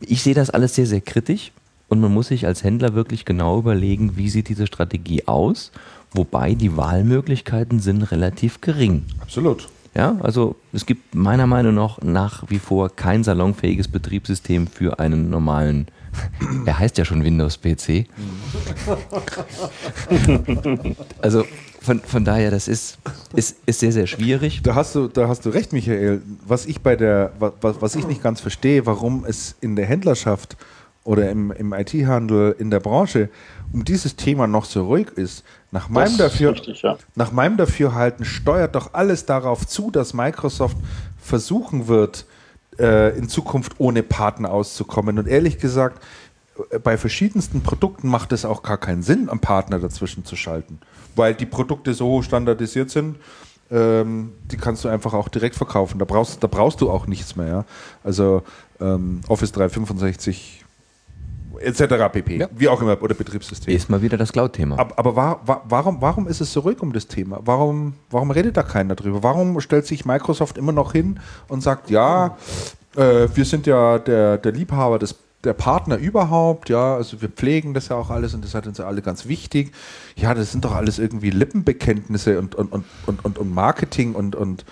ich 0.00 0.22
sehe 0.22 0.34
das 0.34 0.50
alles 0.50 0.76
sehr, 0.76 0.86
sehr 0.86 1.00
kritisch 1.00 1.52
und 1.88 2.00
man 2.00 2.14
muss 2.14 2.28
sich 2.28 2.46
als 2.46 2.62
Händler 2.62 2.94
wirklich 2.94 3.24
genau 3.24 3.58
überlegen, 3.58 4.16
wie 4.16 4.28
sieht 4.28 4.48
diese 4.48 4.66
Strategie 4.66 5.26
aus, 5.26 5.72
wobei 6.12 6.54
die 6.54 6.76
Wahlmöglichkeiten 6.76 7.80
sind 7.80 8.02
relativ 8.02 8.60
gering. 8.60 9.04
Absolut. 9.20 9.68
Ja, 9.98 10.16
also 10.22 10.56
es 10.72 10.86
gibt 10.86 11.14
meiner 11.16 11.48
Meinung 11.48 11.74
nach 11.74 12.00
nach 12.02 12.44
wie 12.46 12.60
vor 12.60 12.88
kein 12.88 13.24
salonfähiges 13.24 13.88
Betriebssystem 13.88 14.68
für 14.68 15.00
einen 15.00 15.28
normalen 15.28 15.88
er 16.66 16.78
heißt 16.78 16.98
ja 16.98 17.04
schon 17.04 17.24
Windows 17.24 17.58
PC. 17.58 17.88
also 21.20 21.44
von, 21.80 22.00
von 22.00 22.24
daher, 22.24 22.52
das 22.52 22.68
ist, 22.68 22.98
ist, 23.34 23.56
ist 23.66 23.80
sehr, 23.80 23.90
sehr 23.90 24.06
schwierig. 24.06 24.62
Da 24.62 24.76
hast, 24.76 24.94
du, 24.94 25.08
da 25.08 25.26
hast 25.26 25.44
du 25.44 25.50
recht, 25.50 25.72
Michael. 25.72 26.22
Was 26.46 26.66
ich 26.66 26.80
bei 26.80 26.94
der, 26.94 27.32
was, 27.40 27.54
was 27.80 27.96
ich 27.96 28.06
nicht 28.06 28.22
ganz 28.22 28.40
verstehe, 28.40 28.86
warum 28.86 29.24
es 29.24 29.56
in 29.60 29.74
der 29.74 29.86
Händlerschaft 29.86 30.56
oder 31.08 31.30
im, 31.30 31.50
im 31.52 31.72
IT-Handel, 31.72 32.54
in 32.58 32.70
der 32.70 32.80
Branche 32.80 33.30
um 33.72 33.82
dieses 33.82 34.14
Thema 34.16 34.46
noch 34.46 34.66
so 34.66 34.84
ruhig 34.84 35.08
ist. 35.16 35.42
Nach 35.70 35.88
meinem, 35.88 36.18
Dafür, 36.18 36.52
richtig, 36.52 36.82
ja. 36.82 36.98
nach 37.14 37.32
meinem 37.32 37.56
Dafürhalten 37.56 38.26
steuert 38.26 38.74
doch 38.74 38.92
alles 38.92 39.24
darauf 39.24 39.66
zu, 39.66 39.90
dass 39.90 40.12
Microsoft 40.12 40.76
versuchen 41.18 41.88
wird, 41.88 42.26
äh, 42.78 43.16
in 43.16 43.26
Zukunft 43.30 43.76
ohne 43.78 44.02
Partner 44.02 44.50
auszukommen. 44.50 45.18
Und 45.18 45.26
ehrlich 45.28 45.56
gesagt, 45.58 46.04
äh, 46.70 46.78
bei 46.78 46.98
verschiedensten 46.98 47.62
Produkten 47.62 48.08
macht 48.08 48.32
es 48.32 48.44
auch 48.44 48.62
gar 48.62 48.78
keinen 48.78 49.02
Sinn, 49.02 49.30
einen 49.30 49.40
Partner 49.40 49.78
dazwischen 49.78 50.26
zu 50.26 50.36
schalten, 50.36 50.78
weil 51.16 51.34
die 51.34 51.46
Produkte 51.46 51.94
so 51.94 52.20
standardisiert 52.20 52.90
sind. 52.90 53.16
Ähm, 53.70 54.32
die 54.50 54.58
kannst 54.58 54.84
du 54.84 54.88
einfach 54.88 55.14
auch 55.14 55.28
direkt 55.28 55.56
verkaufen. 55.56 55.98
Da 55.98 56.04
brauchst, 56.04 56.42
da 56.42 56.48
brauchst 56.48 56.82
du 56.82 56.90
auch 56.90 57.06
nichts 57.06 57.34
mehr. 57.34 57.46
Ja? 57.46 57.64
Also 58.04 58.42
ähm, 58.78 59.22
Office 59.28 59.52
365 59.52 60.57
etc. 61.60 62.12
pp. 62.12 62.36
Ja. 62.36 62.48
Wie 62.54 62.68
auch 62.68 62.80
immer, 62.80 63.00
oder 63.02 63.14
Betriebssystem. 63.14 63.74
Ist 63.74 63.90
mal 63.90 64.02
wieder 64.02 64.16
das 64.16 64.32
Cloud-Thema. 64.32 64.78
Aber, 64.78 64.98
aber 64.98 65.16
war, 65.16 65.40
war, 65.46 65.62
warum, 65.68 66.00
warum 66.00 66.28
ist 66.28 66.40
es 66.40 66.52
so 66.52 66.60
ruhig 66.60 66.80
um 66.80 66.92
das 66.92 67.06
Thema? 67.06 67.40
Warum, 67.44 67.94
warum 68.10 68.30
redet 68.30 68.56
da 68.56 68.62
keiner 68.62 68.94
drüber? 68.94 69.22
Warum 69.22 69.60
stellt 69.60 69.86
sich 69.86 70.04
Microsoft 70.04 70.58
immer 70.58 70.72
noch 70.72 70.92
hin 70.92 71.20
und 71.48 71.62
sagt, 71.62 71.90
ja, 71.90 72.36
äh, 72.96 73.28
wir 73.34 73.44
sind 73.44 73.66
ja 73.66 73.98
der, 73.98 74.38
der 74.38 74.52
Liebhaber 74.52 74.98
des 74.98 75.14
der 75.44 75.52
Partner 75.52 75.96
überhaupt, 75.96 76.68
ja, 76.68 76.96
also 76.96 77.22
wir 77.22 77.28
pflegen 77.28 77.72
das 77.72 77.88
ja 77.88 77.96
auch 77.96 78.10
alles 78.10 78.34
und 78.34 78.44
das 78.44 78.54
hat 78.54 78.66
uns 78.66 78.78
ja 78.78 78.86
alle 78.86 79.02
ganz 79.02 79.26
wichtig. 79.26 79.72
Ja, 80.16 80.34
das 80.34 80.50
sind 80.50 80.64
doch 80.64 80.74
alles 80.74 80.98
irgendwie 80.98 81.30
Lippenbekenntnisse 81.30 82.38
und, 82.40 82.56
und, 82.56 82.72
und, 82.72 83.24
und, 83.24 83.38
und 83.38 83.54
Marketing 83.54 84.14
und, 84.14 84.34
und 84.34 84.64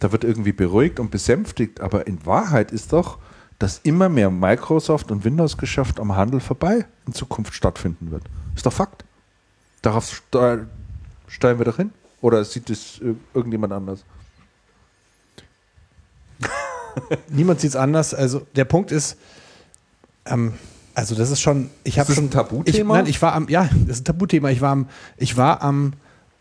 da 0.00 0.12
wird 0.12 0.24
irgendwie 0.24 0.52
beruhigt 0.52 0.98
und 0.98 1.10
besänftigt, 1.10 1.80
aber 1.80 2.06
in 2.06 2.24
Wahrheit 2.24 2.72
ist 2.72 2.92
doch, 2.92 3.18
dass 3.58 3.80
immer 3.82 4.08
mehr 4.08 4.30
Microsoft- 4.30 5.10
und 5.10 5.24
Windows-Geschäft 5.24 6.00
am 6.00 6.16
Handel 6.16 6.40
vorbei 6.40 6.86
in 7.06 7.12
Zukunft 7.12 7.54
stattfinden 7.54 8.10
wird. 8.10 8.24
Ist 8.54 8.66
doch 8.66 8.72
Fakt. 8.72 9.04
Darauf 9.82 10.22
steuern 11.28 11.58
wir 11.58 11.64
doch 11.64 11.76
hin? 11.76 11.92
Oder 12.20 12.44
sieht 12.44 12.70
es 12.70 13.00
irgendjemand 13.34 13.72
anders? 13.72 14.04
niemand 17.28 17.60
sieht 17.60 17.70
es 17.70 17.76
anders. 17.76 18.14
Also 18.14 18.46
der 18.56 18.64
Punkt 18.64 18.90
ist, 18.90 19.18
ähm, 20.24 20.54
also 20.94 21.14
das 21.14 21.30
ist 21.30 21.40
schon, 21.40 21.70
ich 21.82 21.98
habe 21.98 22.12
schon 22.14 22.24
ein 22.24 22.30
Tabuthema. 22.30 22.94
Ich, 22.94 23.02
nein, 23.02 23.06
ich 23.06 23.20
war 23.20 23.34
am, 23.34 23.48
ja, 23.48 23.68
das 23.86 23.96
ist 23.96 24.02
ein 24.02 24.04
Tabuthema. 24.04 24.50
Ich 24.50 24.60
war 24.60 24.72
am, 24.72 24.88
ich 25.16 25.36
war 25.36 25.62
am, 25.62 25.94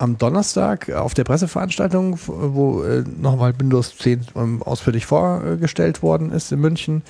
am 0.03 0.17
Donnerstag 0.17 0.91
auf 0.91 1.13
der 1.13 1.23
Presseveranstaltung, 1.23 2.19
wo 2.27 2.83
äh, 2.83 3.05
nochmal 3.21 3.57
Windows 3.57 3.97
10 3.97 4.27
ähm, 4.35 4.61
ausführlich 4.61 5.05
vorgestellt 5.05 6.03
worden 6.03 6.29
ist 6.29 6.51
in 6.51 6.59
München 6.59 7.03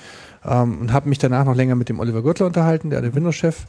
ähm, 0.44 0.78
und 0.80 0.92
habe 0.92 1.08
mich 1.08 1.18
danach 1.18 1.44
noch 1.44 1.56
länger 1.56 1.74
mit 1.74 1.88
dem 1.88 1.98
Oliver 1.98 2.22
Gürtler 2.22 2.46
unterhalten, 2.46 2.90
der 2.90 3.00
der 3.00 3.12
Windows-Chef 3.12 3.66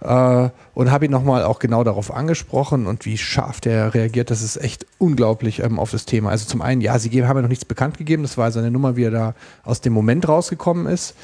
äh, 0.00 0.48
und 0.72 0.90
habe 0.90 1.04
ihn 1.04 1.10
nochmal 1.10 1.44
auch 1.44 1.58
genau 1.58 1.84
darauf 1.84 2.10
angesprochen 2.10 2.86
und 2.86 3.04
wie 3.04 3.18
scharf 3.18 3.60
der 3.60 3.92
reagiert. 3.92 4.30
Das 4.30 4.40
ist 4.40 4.56
echt 4.56 4.86
unglaublich 4.96 5.62
ähm, 5.62 5.78
auf 5.78 5.90
das 5.90 6.06
Thema. 6.06 6.30
Also 6.30 6.46
zum 6.46 6.62
einen, 6.62 6.80
ja, 6.80 6.98
sie 6.98 7.10
haben 7.26 7.36
ja 7.36 7.42
noch 7.42 7.50
nichts 7.50 7.66
bekannt 7.66 7.98
gegeben. 7.98 8.22
Das 8.22 8.38
war 8.38 8.50
seine 8.50 8.70
Nummer, 8.70 8.96
wie 8.96 9.04
er 9.04 9.10
da 9.10 9.34
aus 9.62 9.82
dem 9.82 9.92
Moment 9.92 10.26
rausgekommen 10.26 10.86
ist. 10.86 11.14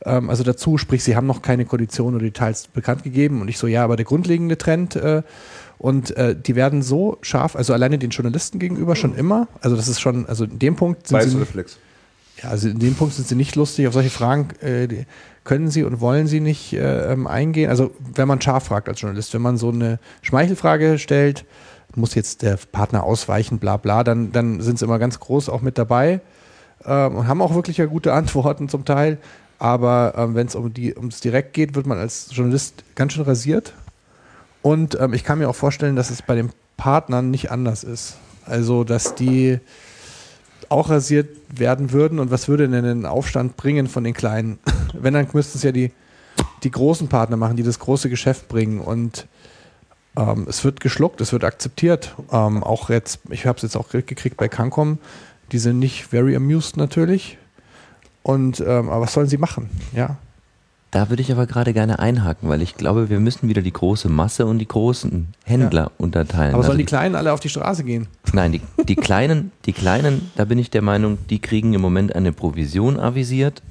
Also 0.00 0.44
dazu, 0.44 0.78
sprich, 0.78 1.02
sie 1.02 1.16
haben 1.16 1.26
noch 1.26 1.42
keine 1.42 1.64
Konditionen 1.64 2.14
oder 2.14 2.24
Details 2.24 2.68
bekannt 2.68 3.02
gegeben. 3.02 3.40
Und 3.40 3.48
ich 3.48 3.58
so, 3.58 3.66
ja, 3.66 3.82
aber 3.82 3.96
der 3.96 4.04
grundlegende 4.04 4.56
Trend 4.56 4.94
äh, 4.94 5.22
und 5.78 6.16
äh, 6.16 6.34
die 6.36 6.56
werden 6.56 6.82
so 6.82 7.18
scharf, 7.22 7.54
also 7.54 7.72
alleine 7.72 7.98
den 7.98 8.10
Journalisten 8.10 8.58
gegenüber 8.58 8.96
schon 8.96 9.14
immer. 9.14 9.46
Also 9.60 9.76
das 9.76 9.88
ist 9.88 10.00
schon, 10.00 10.26
also 10.26 10.44
in 10.44 10.58
dem 10.58 10.76
Punkt 10.76 11.06
sind 11.06 11.18
Weiß 11.18 11.30
sie, 11.30 11.38
Reflex. 11.38 11.78
Ja, 12.42 12.50
also 12.50 12.68
in 12.68 12.78
dem 12.78 12.94
Punkt 12.94 13.14
sind 13.14 13.28
sie 13.28 13.36
nicht 13.36 13.56
lustig. 13.56 13.86
Auf 13.86 13.94
solche 13.94 14.10
Fragen 14.10 14.48
äh, 14.60 15.04
können 15.44 15.70
sie 15.70 15.84
und 15.84 16.00
wollen 16.00 16.26
sie 16.26 16.40
nicht 16.40 16.72
äh, 16.72 17.12
ähm, 17.12 17.26
eingehen. 17.26 17.70
Also 17.70 17.92
wenn 18.14 18.28
man 18.28 18.40
scharf 18.40 18.64
fragt 18.64 18.88
als 18.88 19.00
Journalist, 19.00 19.32
wenn 19.34 19.42
man 19.42 19.56
so 19.56 19.70
eine 19.70 19.98
Schmeichelfrage 20.22 20.98
stellt, 20.98 21.44
muss 21.94 22.14
jetzt 22.14 22.42
der 22.42 22.58
Partner 22.70 23.04
ausweichen, 23.04 23.58
bla 23.58 23.76
bla, 23.76 24.04
dann, 24.04 24.32
dann 24.32 24.60
sind 24.60 24.78
sie 24.78 24.84
immer 24.84 24.98
ganz 24.98 25.20
groß 25.20 25.48
auch 25.48 25.62
mit 25.62 25.78
dabei 25.78 26.20
ähm, 26.84 27.16
und 27.16 27.28
haben 27.28 27.40
auch 27.40 27.54
wirklich 27.54 27.78
ja 27.78 27.86
gute 27.86 28.12
Antworten 28.12 28.68
zum 28.68 28.84
Teil. 28.84 29.18
Aber 29.58 30.14
ähm, 30.16 30.34
wenn 30.34 30.46
es 30.46 30.54
um 30.54 30.72
die 30.72 30.94
ums 30.94 31.20
direkt 31.20 31.52
geht, 31.52 31.74
wird 31.74 31.86
man 31.86 31.98
als 31.98 32.28
Journalist 32.30 32.84
ganz 32.94 33.12
schön 33.12 33.24
rasiert. 33.24 33.74
Und 34.62 34.98
ähm, 35.00 35.12
ich 35.14 35.24
kann 35.24 35.38
mir 35.38 35.48
auch 35.48 35.56
vorstellen, 35.56 35.96
dass 35.96 36.10
es 36.10 36.22
bei 36.22 36.34
den 36.34 36.50
Partnern 36.76 37.30
nicht 37.30 37.50
anders 37.50 37.84
ist. 37.84 38.16
Also, 38.44 38.84
dass 38.84 39.14
die 39.14 39.58
auch 40.68 40.90
rasiert 40.90 41.28
werden 41.48 41.92
würden. 41.92 42.18
Und 42.18 42.30
was 42.30 42.48
würde 42.48 42.68
denn 42.68 42.84
den 42.84 43.06
Aufstand 43.06 43.56
bringen 43.56 43.86
von 43.86 44.04
den 44.04 44.14
Kleinen? 44.14 44.58
Wenn, 44.92 45.14
dann 45.14 45.28
müssten 45.32 45.58
es 45.58 45.64
ja 45.64 45.72
die, 45.72 45.92
die 46.62 46.70
großen 46.70 47.08
Partner 47.08 47.36
machen, 47.36 47.56
die 47.56 47.62
das 47.62 47.78
große 47.78 48.10
Geschäft 48.10 48.48
bringen. 48.48 48.80
Und 48.80 49.26
ähm, 50.16 50.46
es 50.48 50.64
wird 50.64 50.80
geschluckt, 50.80 51.20
es 51.20 51.32
wird 51.32 51.44
akzeptiert. 51.44 52.14
Ähm, 52.32 52.62
auch 52.62 52.90
jetzt, 52.90 53.20
ich 53.30 53.46
habe 53.46 53.56
es 53.56 53.62
jetzt 53.62 53.76
auch 53.76 53.88
gekriegt 53.90 54.36
bei 54.36 54.48
Cancom, 54.48 54.98
die 55.52 55.58
sind 55.58 55.78
nicht 55.78 56.06
very 56.06 56.36
amused 56.36 56.76
natürlich. 56.76 57.38
Und 58.22 58.60
ähm, 58.60 58.90
aber 58.90 59.02
was 59.02 59.12
sollen 59.14 59.28
sie 59.28 59.38
machen? 59.38 59.70
Ja. 59.94 60.18
Da 60.90 61.10
würde 61.10 61.20
ich 61.20 61.30
aber 61.30 61.46
gerade 61.46 61.74
gerne 61.74 61.98
einhaken, 61.98 62.48
weil 62.48 62.62
ich 62.62 62.74
glaube, 62.74 63.10
wir 63.10 63.20
müssen 63.20 63.48
wieder 63.48 63.60
die 63.60 63.72
große 63.72 64.08
Masse 64.08 64.46
und 64.46 64.58
die 64.58 64.68
großen 64.68 65.28
Händler 65.44 65.82
ja. 65.82 65.90
unterteilen. 65.98 66.54
Aber 66.54 66.62
sollen 66.62 66.72
also 66.72 66.78
die, 66.78 66.84
Kleinen 66.86 67.14
alle 67.14 67.32
auf 67.32 67.40
die 67.40 67.50
Straße 67.50 67.84
gehen? 67.84 68.08
Nein, 68.32 68.52
die, 68.52 68.62
die 68.84 68.96
Kleinen, 68.96 69.52
die 69.66 69.74
Kleinen, 69.74 70.30
da 70.36 70.46
bin 70.46 70.58
ich 70.58 70.70
der 70.70 70.80
Meinung, 70.80 71.18
die 71.28 71.40
kriegen 71.40 71.74
im 71.74 71.82
Moment 71.82 72.16
eine 72.16 72.32
Provision 72.32 72.98
avisiert 72.98 73.62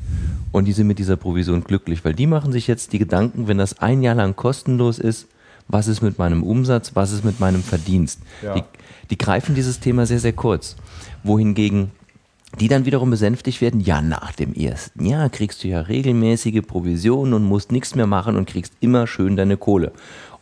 und 0.52 0.66
die 0.66 0.74
sind 0.74 0.86
mit 0.86 1.00
dieser 1.00 1.16
Provision 1.16 1.64
glücklich, 1.64 2.06
weil 2.06 2.14
die 2.14 2.28
machen 2.28 2.52
sich 2.52 2.68
jetzt 2.68 2.94
die 2.94 3.00
Gedanken, 3.00 3.48
wenn 3.48 3.58
das 3.58 3.80
ein 3.80 4.04
Jahr 4.04 4.16
lang 4.16 4.36
kostenlos 4.36 5.00
ist, 5.00 5.28
was 5.68 5.88
ist 5.88 6.02
mit 6.02 6.20
meinem 6.20 6.44
Umsatz, 6.44 6.92
was 6.94 7.12
ist 7.12 7.26
mit 7.26 7.40
meinem 7.40 7.64
Verdienst. 7.64 8.22
Ja. 8.44 8.54
Die, 8.54 8.64
die 9.10 9.18
greifen 9.18 9.56
dieses 9.56 9.80
Thema 9.80 10.06
sehr, 10.06 10.20
sehr 10.20 10.34
kurz. 10.34 10.76
Wohingegen 11.24 11.92
die 12.60 12.68
dann 12.68 12.86
wiederum 12.86 13.10
besänftigt 13.10 13.62
werden, 13.62 13.82
ja, 13.82 14.02
nach 14.02 14.32
dem 14.32 14.54
ersten 14.54 15.06
Jahr 15.06 15.30
kriegst 15.30 15.64
du 15.64 15.68
ja 15.68 15.82
regelmäßige 15.82 16.62
Provisionen 16.66 17.34
und 17.34 17.44
musst 17.44 17.72
nichts 17.72 17.94
mehr 17.94 18.08
machen 18.08 18.36
und 18.36 18.48
kriegst 18.48 18.74
immer 18.80 19.06
schön 19.06 19.36
deine 19.36 19.58
Kohle. 19.58 19.92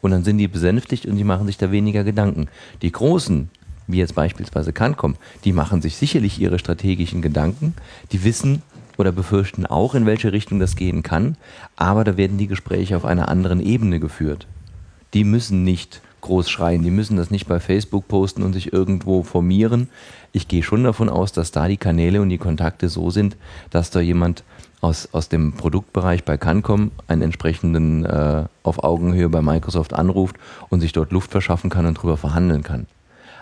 Und 0.01 0.11
dann 0.11 0.23
sind 0.23 0.37
die 0.37 0.47
besänftigt 0.47 1.07
und 1.07 1.17
die 1.17 1.23
machen 1.23 1.47
sich 1.47 1.57
da 1.57 1.71
weniger 1.71 2.03
Gedanken. 2.03 2.47
Die 2.81 2.91
Großen, 2.91 3.49
wie 3.87 3.97
jetzt 3.97 4.15
beispielsweise 4.15 4.71
Cancom, 4.71 5.15
die 5.43 5.51
machen 5.51 5.81
sich 5.81 5.97
sicherlich 5.97 6.39
ihre 6.39 6.59
strategischen 6.59 7.21
Gedanken, 7.21 7.73
die 8.11 8.23
wissen 8.23 8.61
oder 8.97 9.11
befürchten 9.11 9.65
auch, 9.65 9.95
in 9.95 10.05
welche 10.05 10.31
Richtung 10.31 10.59
das 10.59 10.75
gehen 10.75 11.03
kann, 11.03 11.37
aber 11.75 12.03
da 12.03 12.17
werden 12.17 12.37
die 12.37 12.47
Gespräche 12.47 12.95
auf 12.95 13.03
einer 13.03 13.29
anderen 13.29 13.59
Ebene 13.59 13.99
geführt. 13.99 14.47
Die 15.13 15.23
müssen 15.23 15.63
nicht 15.63 16.01
groß 16.25 16.49
schreien. 16.49 16.83
Die 16.83 16.91
müssen 16.91 17.17
das 17.17 17.31
nicht 17.31 17.47
bei 17.47 17.59
Facebook 17.59 18.07
posten 18.07 18.43
und 18.43 18.53
sich 18.53 18.73
irgendwo 18.73 19.23
formieren. 19.23 19.89
Ich 20.35 20.49
gehe 20.49 20.63
schon 20.63 20.83
davon 20.83 21.07
aus, 21.07 21.31
dass 21.31 21.51
da 21.51 21.65
die 21.69 21.77
Kanäle 21.77 22.21
und 22.21 22.27
die 22.27 22.37
Kontakte 22.37 22.89
so 22.89 23.09
sind, 23.09 23.37
dass 23.69 23.89
da 23.89 24.01
jemand 24.01 24.43
aus, 24.81 25.07
aus 25.13 25.29
dem 25.29 25.53
Produktbereich 25.53 26.25
bei 26.25 26.35
Cancom 26.35 26.91
einen 27.07 27.21
entsprechenden 27.21 28.03
äh, 28.03 28.43
auf 28.61 28.83
Augenhöhe 28.83 29.29
bei 29.29 29.41
Microsoft 29.41 29.93
anruft 29.93 30.35
und 30.67 30.81
sich 30.81 30.91
dort 30.91 31.13
Luft 31.13 31.31
verschaffen 31.31 31.69
kann 31.69 31.85
und 31.85 31.93
drüber 31.93 32.17
verhandeln 32.17 32.63
kann. 32.63 32.87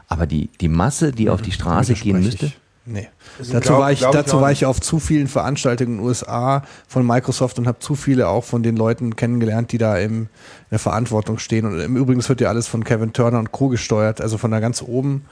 Aber 0.08 0.28
die, 0.28 0.52
die 0.62 0.68
Masse, 0.68 1.12
die 1.14 1.32
auf 1.32 1.42
die 1.42 1.52
Straße 1.52 1.96
gehen 1.96 2.22
müsste. 2.22 2.52
Nee. 2.86 3.08
Dazu, 3.40 3.60
glaub, 3.70 3.80
war 3.80 3.92
ich, 3.92 4.02
dazu 4.02 4.36
ich 4.36 4.42
war 4.44 4.52
ich 4.52 4.66
auf 4.68 4.80
zu 4.80 5.00
vielen 5.00 5.28
Veranstaltungen 5.28 5.94
in 5.94 5.98
den 5.98 6.06
USA 6.06 6.62
von 6.88 7.08
Microsoft 7.08 7.58
und 7.58 7.66
habe 7.66 7.80
zu 7.80 7.96
viele 7.96 8.28
auch 8.28 8.44
von 8.44 8.62
den 8.62 8.78
Leuten 8.78 9.16
kennengelernt, 9.16 9.72
die 9.72 9.80
da 9.80 9.98
im, 9.98 10.14
in 10.14 10.30
der 10.70 10.78
Verantwortung 10.78 11.40
stehen. 11.40 11.66
Und 11.66 11.80
im 11.80 11.98
Übrigen 11.98 12.28
wird 12.30 12.40
ja 12.40 12.50
alles 12.50 12.68
von 12.68 12.84
Kevin 12.84 13.14
Turner 13.14 13.40
und 13.40 13.52
Co. 13.52 13.70
gesteuert, 13.70 14.22
also 14.22 14.38
von 14.38 14.52
da 14.52 14.60
ganz 14.60 14.84
oben. 14.84 15.26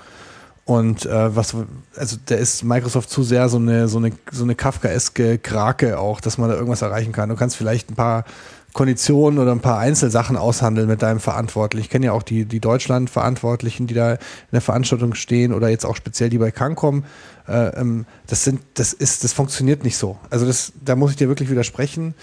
Und 0.66 1.06
äh, 1.06 1.36
was, 1.36 1.56
also 1.96 2.18
da 2.26 2.36
ist 2.36 2.64
Microsoft 2.64 3.10
zu 3.10 3.24
sehr 3.24 3.50
so 3.50 3.58
eine, 3.58 3.88
so 3.88 3.98
eine, 3.98 4.12
so 4.32 4.44
eine 4.44 4.56
Kafkaeske 4.56 5.38
Krake 5.40 6.00
auch, 6.00 6.22
dass 6.22 6.38
man 6.38 6.50
da 6.50 6.56
irgendwas 6.56 6.82
erreichen 6.82 7.12
kann. 7.12 7.30
Du 7.30 7.36
kannst 7.36 7.58
vielleicht 7.58 7.90
ein 7.90 7.96
paar 7.96 8.26
Konditionen 8.74 9.40
oder 9.40 9.52
ein 9.52 9.60
paar 9.60 9.80
Einzelsachen 9.80 10.38
aushandeln 10.38 10.88
mit 10.88 11.02
deinem 11.02 11.20
Verantwortlichen. 11.20 11.86
Ich 11.86 11.90
kenne 11.90 12.06
ja 12.08 12.12
auch 12.14 12.24
die, 12.24 12.46
die 12.46 12.60
Deutschland-Verantwortlichen, 12.60 13.88
die 13.88 13.94
da 13.94 14.14
in 14.14 14.20
der 14.54 14.62
Veranstaltung 14.62 15.14
stehen 15.14 15.54
oder 15.54 15.68
jetzt 15.68 15.86
auch 15.86 15.96
speziell 15.96 16.30
die 16.30 16.38
bei 16.38 16.52
Cancom. 16.52 17.04
Äh, 17.48 17.80
ähm, 17.80 18.06
das 18.28 18.44
sind, 18.44 18.62
das 18.76 18.94
ist, 18.94 19.24
das 19.24 19.34
funktioniert 19.34 19.84
nicht 19.84 19.98
so. 19.98 20.18
Also 20.30 20.46
das, 20.46 20.72
da 20.84 20.96
muss 20.96 21.12
ich 21.12 21.18
dir 21.18 21.28
wirklich 21.28 21.50
widersprechen. 21.50 22.14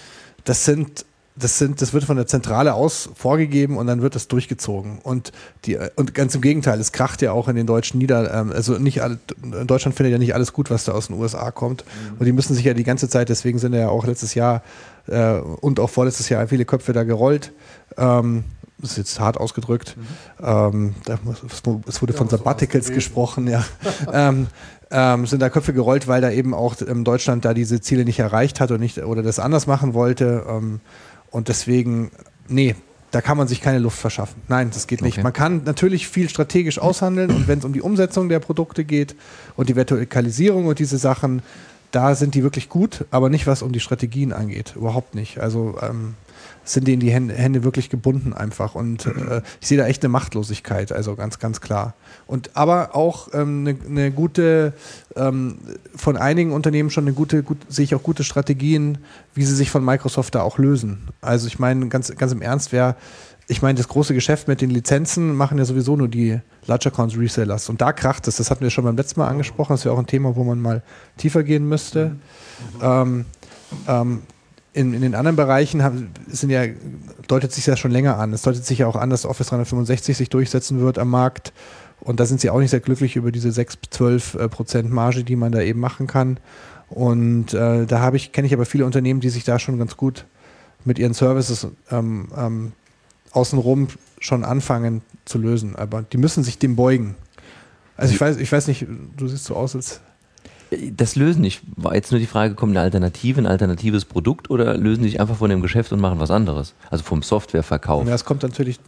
Das 0.45 0.65
sind 0.65 1.05
das 1.39 1.59
sind, 1.59 1.81
das 1.81 1.93
wird 1.93 2.05
von 2.05 2.17
der 2.17 2.27
Zentrale 2.27 2.75
aus 2.75 3.11
vorgegeben 3.15 3.77
und 3.77 3.87
dann 3.87 4.03
wird 4.03 4.15
das 4.15 4.29
durchgezogen. 4.29 4.99
Und 5.03 5.33
die, 5.65 5.79
und 5.97 6.15
ganz 6.15 6.35
im 6.35 6.41
Gegenteil, 6.41 6.81
es 6.81 6.93
kracht 6.93 7.23
ja 7.23 7.33
auch 7.33 7.49
in 7.49 7.57
den 7.57 7.67
deutschen 7.67 7.99
Nieder, 7.99 8.33
ähm, 8.35 8.53
also 8.53 8.79
nicht 8.79 9.03
alle, 9.03 9.19
Deutschland 9.67 9.97
findet 9.97 10.13
ja 10.13 10.19
nicht 10.19 10.35
alles 10.35 10.53
gut, 10.53 10.71
was 10.71 10.85
da 10.85 10.93
aus 10.93 11.09
den 11.09 11.19
USA 11.19 11.51
kommt. 11.51 11.85
Mhm. 11.85 12.19
Und 12.19 12.27
die 12.27 12.33
müssen 12.33 12.55
sich 12.55 12.65
ja 12.65 12.75
die 12.75 12.85
ganze 12.85 13.09
Zeit, 13.09 13.29
deswegen 13.29 13.59
sind 13.59 13.75
ja 13.75 13.89
auch 13.89 14.07
letztes 14.07 14.35
Jahr 14.35 14.63
äh, 15.07 15.39
und 15.39 15.81
auch 15.81 15.91
vorletztes 15.91 16.29
Jahr 16.29 16.47
viele 16.49 16.65
Köpfe 16.65 16.93
da 16.93 17.05
gerollt. 17.05 17.53
Ähm, 17.97 18.45
das 18.81 18.93
ist 18.93 18.97
jetzt 18.99 19.21
hart 19.21 19.39
ausgedrückt. 19.39 19.97
Mhm. 19.97 20.45
Ähm, 20.45 20.95
da, 21.05 21.19
es 21.87 22.01
wurde 22.01 22.13
ja, 22.13 22.19
von 22.19 22.29
Sabbaticals 22.29 22.93
gesprochen, 22.93 23.49
ja. 23.49 23.65
ähm, 24.13 24.47
ähm, 24.91 25.27
sind 25.27 25.43
da 25.43 25.51
Köpfe 25.51 25.73
gerollt, 25.73 26.09
weil 26.09 26.21
da 26.21 26.31
eben 26.31 26.55
auch 26.55 26.77
ähm, 26.87 27.05
Deutschland 27.05 27.45
da 27.45 27.55
diese 27.55 27.81
Ziele 27.81 28.05
nicht 28.05 28.21
erreicht 28.21 28.61
hat 28.61 28.71
und 28.71 28.81
nicht 28.81 28.99
oder 28.99 29.23
das 29.23 29.39
anders 29.39 29.67
machen 29.67 29.95
wollte. 29.95 30.45
Ähm, 30.49 30.81
und 31.31 31.49
deswegen, 31.49 32.11
nee, 32.49 32.75
da 33.11 33.21
kann 33.21 33.39
man 33.39 33.49
sich 33.49 33.61
keine 33.61 33.79
Luft 33.79 33.99
verschaffen. 33.99 34.43
Nein, 34.49 34.71
das 34.73 34.87
geht 34.87 35.03
nicht. 35.03 35.15
Okay. 35.15 35.23
Man 35.23 35.33
kann 35.33 35.63
natürlich 35.65 36.09
viel 36.09 36.29
strategisch 36.29 36.79
aushandeln 36.79 37.31
und 37.31 37.49
wenn 37.49 37.59
es 37.59 37.65
um 37.65 37.73
die 37.73 37.81
Umsetzung 37.81 38.29
der 38.29 38.39
Produkte 38.39 38.85
geht 38.85 39.17
und 39.57 39.69
die 39.69 39.77
Vertikalisierung 39.77 40.67
und 40.67 40.79
diese 40.79 40.99
Sachen, 40.99 41.43
da 41.91 42.15
sind 42.15 42.35
die 42.35 42.43
wirklich 42.43 42.69
gut, 42.69 43.07
aber 43.11 43.31
nicht 43.31 43.47
was 43.47 43.63
um 43.63 43.73
die 43.73 43.81
Strategien 43.81 44.33
angeht. 44.33 44.75
Überhaupt 44.77 45.15
nicht. 45.15 45.39
Also 45.39 45.79
ähm, 45.81 46.15
sind 46.69 46.87
denen 46.87 47.01
die 47.01 47.11
Hände, 47.11 47.35
Hände 47.35 47.65
wirklich 47.65 47.91
gebunden 47.91 48.33
einfach. 48.33 48.75
Und 48.75 49.07
äh, 49.07 49.43
ich 49.61 49.69
sehe 49.69 49.79
da 49.79 49.87
echt 49.87 50.03
eine 50.03 50.11
Machtlosigkeit, 50.11 50.93
also 50.93 51.17
ganz, 51.17 51.39
ganz 51.39 51.61
klar. 51.61 51.95
Und 52.27 52.57
aber 52.57 52.95
auch 52.95 53.29
ähm, 53.33 53.67
eine, 53.67 53.79
eine 53.87 54.11
gute, 54.13 54.75
ähm, 55.17 55.59
von 55.97 56.17
einigen 56.17 56.53
Unternehmen 56.53 56.91
schon 56.91 57.05
eine 57.05 57.15
gute, 57.15 57.43
gut, 57.43 57.59
sehe 57.69 57.85
ich 57.85 57.95
auch 57.95 58.03
gute 58.03 58.25
Strategien, 58.25 58.99
wie 59.35 59.45
sie 59.45 59.55
sich 59.55 59.71
von 59.71 59.85
Microsoft 59.85 60.35
da 60.35 60.43
auch 60.43 60.59
lösen. 60.59 61.09
Also 61.21 61.47
ich 61.47 61.59
meine, 61.59 61.89
ganz, 61.89 62.15
ganz 62.17 62.33
im 62.33 62.43
Ernst, 62.43 62.73
wer 62.73 62.97
ich 63.51 63.63
meine, 63.63 63.79
das 63.79 63.89
große 63.89 64.13
Geschäft 64.13 64.47
mit 64.47 64.61
den 64.61 64.69
Lizenzen 64.69 65.35
machen 65.35 65.57
ja 65.57 65.65
sowieso 65.65 65.97
nur 65.97 66.09
die 66.09 66.39
Large 66.67 66.91
Accounts 66.91 67.17
Resellers. 67.17 67.71
Und 67.71 67.81
da 67.81 67.95
kracht 67.95 68.29
es. 68.29 68.37
Das 68.37 68.51
hatten 68.51 68.61
wir 68.63 68.69
schon 68.69 68.85
beim 68.85 68.97
letzten 68.97 69.21
Mal 69.21 69.29
angesprochen. 69.29 69.73
Das 69.73 69.85
ja 69.85 69.91
auch 69.91 69.99
ein 69.99 70.07
Thema, 70.07 70.37
wo 70.37 70.45
man 70.45 70.61
mal 70.61 70.83
tiefer 71.17 71.43
gehen 71.43 71.67
müsste. 71.67 72.11
Mhm. 72.11 72.81
Ähm, 72.83 73.25
ähm, 73.87 74.23
in, 74.79 74.95
in, 74.95 75.03
den 75.03 75.15
anderen 75.17 75.37
Bereichen 75.37 75.83
haben, 75.83 76.11
sind 76.29 76.51
ja, 76.51 76.63
deutet 77.27 77.53
sich 77.53 77.65
das 77.65 77.81
schon 77.81 77.91
länger 77.91 78.17
an. 78.19 78.33
Es 78.33 78.43
deutet 78.43 78.65
sich 78.65 78.79
ja 78.79 78.87
auch 78.87 78.95
an, 78.95 79.11
dass 79.11 79.27
Office 79.27 79.49
365 79.49 80.17
sich 80.17 80.31
durchsetzen 80.31 80.81
wird 80.81 80.99
am 80.99 81.11
Markt. 81.11 81.53
Und 82.01 82.21
da 82.21 82.27
sind 82.27 82.41
sie 82.41 82.49
auch 82.49 82.61
nicht 82.61 82.71
sehr 82.71 82.79
glücklich 82.79 83.17
über 83.17 83.33
diese 83.33 83.51
6, 83.51 83.79
12 83.91 84.35
äh, 84.35 84.49
Prozent 84.49 84.93
Marge, 84.93 85.25
die 85.25 85.35
man 85.35 85.51
da 85.51 85.61
eben 85.61 85.81
machen 85.81 86.07
kann. 86.07 86.39
Und 86.89 87.55
äh, 87.55 87.87
da 87.87 87.99
habe 87.99 88.17
ich, 88.17 88.31
kenne 88.31 88.47
ich 88.47 88.55
aber 88.55 88.67
viele 88.67 88.87
Unternehmen, 88.87 89.19
die 89.19 89.31
sich 89.31 89.43
da 89.43 89.59
schon 89.59 89.79
ganz 89.79 89.97
gut 89.97 90.27
mit 90.85 90.99
ihren 91.01 91.13
Services 91.13 91.67
ähm, 91.91 92.29
ähm, 92.37 92.73
außenrum 93.33 93.89
schon 94.21 94.45
anfangen 94.45 95.03
zu 95.25 95.39
lösen. 95.39 95.75
Aber 95.75 96.03
die 96.03 96.19
müssen 96.19 96.45
sich 96.45 96.59
dem 96.59 96.77
beugen. 96.77 97.17
Also 97.97 98.15
ich 98.15 98.21
weiß, 98.21 98.37
ich 98.37 98.51
weiß 98.51 98.69
nicht, 98.69 98.87
du 99.17 99.27
siehst 99.27 99.45
so 99.45 99.57
aus, 99.57 99.75
als 99.75 100.01
Das 100.93 101.17
lösen 101.17 101.41
nicht. 101.41 101.63
War 101.77 101.95
jetzt 101.95 102.11
nur 102.11 102.21
die 102.21 102.27
Frage, 102.27 102.55
kommt 102.55 102.73
eine 102.73 102.81
Alternative, 102.81 103.41
ein 103.41 103.47
alternatives 103.47 104.05
Produkt 104.05 104.51
oder 104.51 104.77
lösen 104.77 105.03
sich 105.03 105.21
einfach 105.21 105.37
von 105.37 105.51
dem 105.51 105.63
Geschäft 105.63 105.93
und 105.93 106.01
machen 106.01 106.21
was 106.21 106.31
anderes? 106.31 106.75
Also 106.91 107.05
vom 107.05 107.23
Softwareverkauf. 107.23 108.07
Ja, 108.07 108.15
es 108.15 108.25
kommt 108.25 108.43
natürlich 108.43 108.79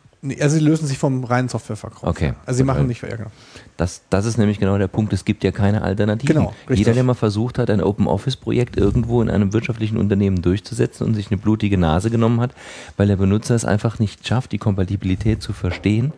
also 0.40 0.58
sie 0.58 0.62
lösen 0.62 0.86
sich 0.86 0.98
vom 0.98 1.24
reinen 1.24 1.48
Softwareverkauf. 1.48 2.02
Okay. 2.02 2.34
Also 2.44 2.58
sie 2.58 2.64
machen 2.64 2.86
nicht, 2.86 3.02
ja, 3.02 3.16
genau. 3.16 3.30
Das, 3.78 4.02
das 4.10 4.26
ist 4.26 4.36
nämlich 4.36 4.58
genau 4.58 4.76
der 4.76 4.88
Punkt, 4.88 5.14
es 5.14 5.24
gibt 5.24 5.42
ja 5.44 5.50
keine 5.50 5.80
Alternativen. 5.80 6.36
Genau, 6.36 6.54
richtig. 6.68 6.78
Jeder, 6.78 6.92
der 6.92 7.04
mal 7.04 7.14
versucht 7.14 7.58
hat, 7.58 7.70
ein 7.70 7.82
Open 7.82 8.06
Office 8.06 8.36
Projekt 8.36 8.76
irgendwo 8.76 9.22
in 9.22 9.30
einem 9.30 9.54
wirtschaftlichen 9.54 9.96
Unternehmen 9.96 10.42
durchzusetzen 10.42 11.06
und 11.06 11.14
sich 11.14 11.30
eine 11.30 11.38
blutige 11.38 11.78
Nase 11.78 12.10
genommen 12.10 12.40
hat, 12.40 12.54
weil 12.98 13.06
der 13.06 13.16
Benutzer 13.16 13.54
es 13.54 13.64
einfach 13.64 13.98
nicht 13.98 14.26
schafft, 14.26 14.52
die 14.52 14.58
Kompatibilität 14.58 15.42
zu 15.42 15.54
verstehen 15.54 16.12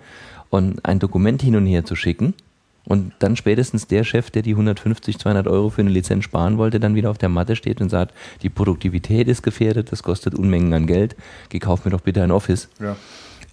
und 0.51 0.85
ein 0.85 0.99
Dokument 0.99 1.41
hin 1.41 1.55
und 1.55 1.67
her 1.67 1.85
zu 1.85 1.95
schicken, 1.95 2.35
und 2.85 3.13
dann 3.21 3.37
spätestens 3.37 3.87
der 3.87 4.05
Chef, 4.05 4.31
der 4.31 4.43
die 4.43 4.53
150, 4.53 5.19
200 5.19 5.47
Euro 5.47 5.71
für 5.71 5.83
eine 5.83 5.91
Lizenz 5.91 6.25
sparen 6.25 6.59
wollte, 6.59 6.81
dann 6.81 6.95
wieder 6.95 7.11
auf 7.11 7.19
der 7.19 7.29
Matte 7.29 7.57
steht 7.57 7.81
und 7.81 7.91
sagt, 7.91 8.13
die 8.43 8.49
Produktivität 8.49 9.29
ist 9.29 9.43
gefährdet, 9.43 9.93
das 9.93 10.03
kostet 10.03 10.35
Unmengen 10.35 10.73
an 10.75 10.87
Geld, 10.87 11.17
geh 11.49 11.59
kauf 11.59 11.85
mir 11.85 11.91
doch 11.91 12.01
bitte 12.01 12.23
ein 12.23 12.31
Office. 12.31 12.69
Ja. 12.81 12.97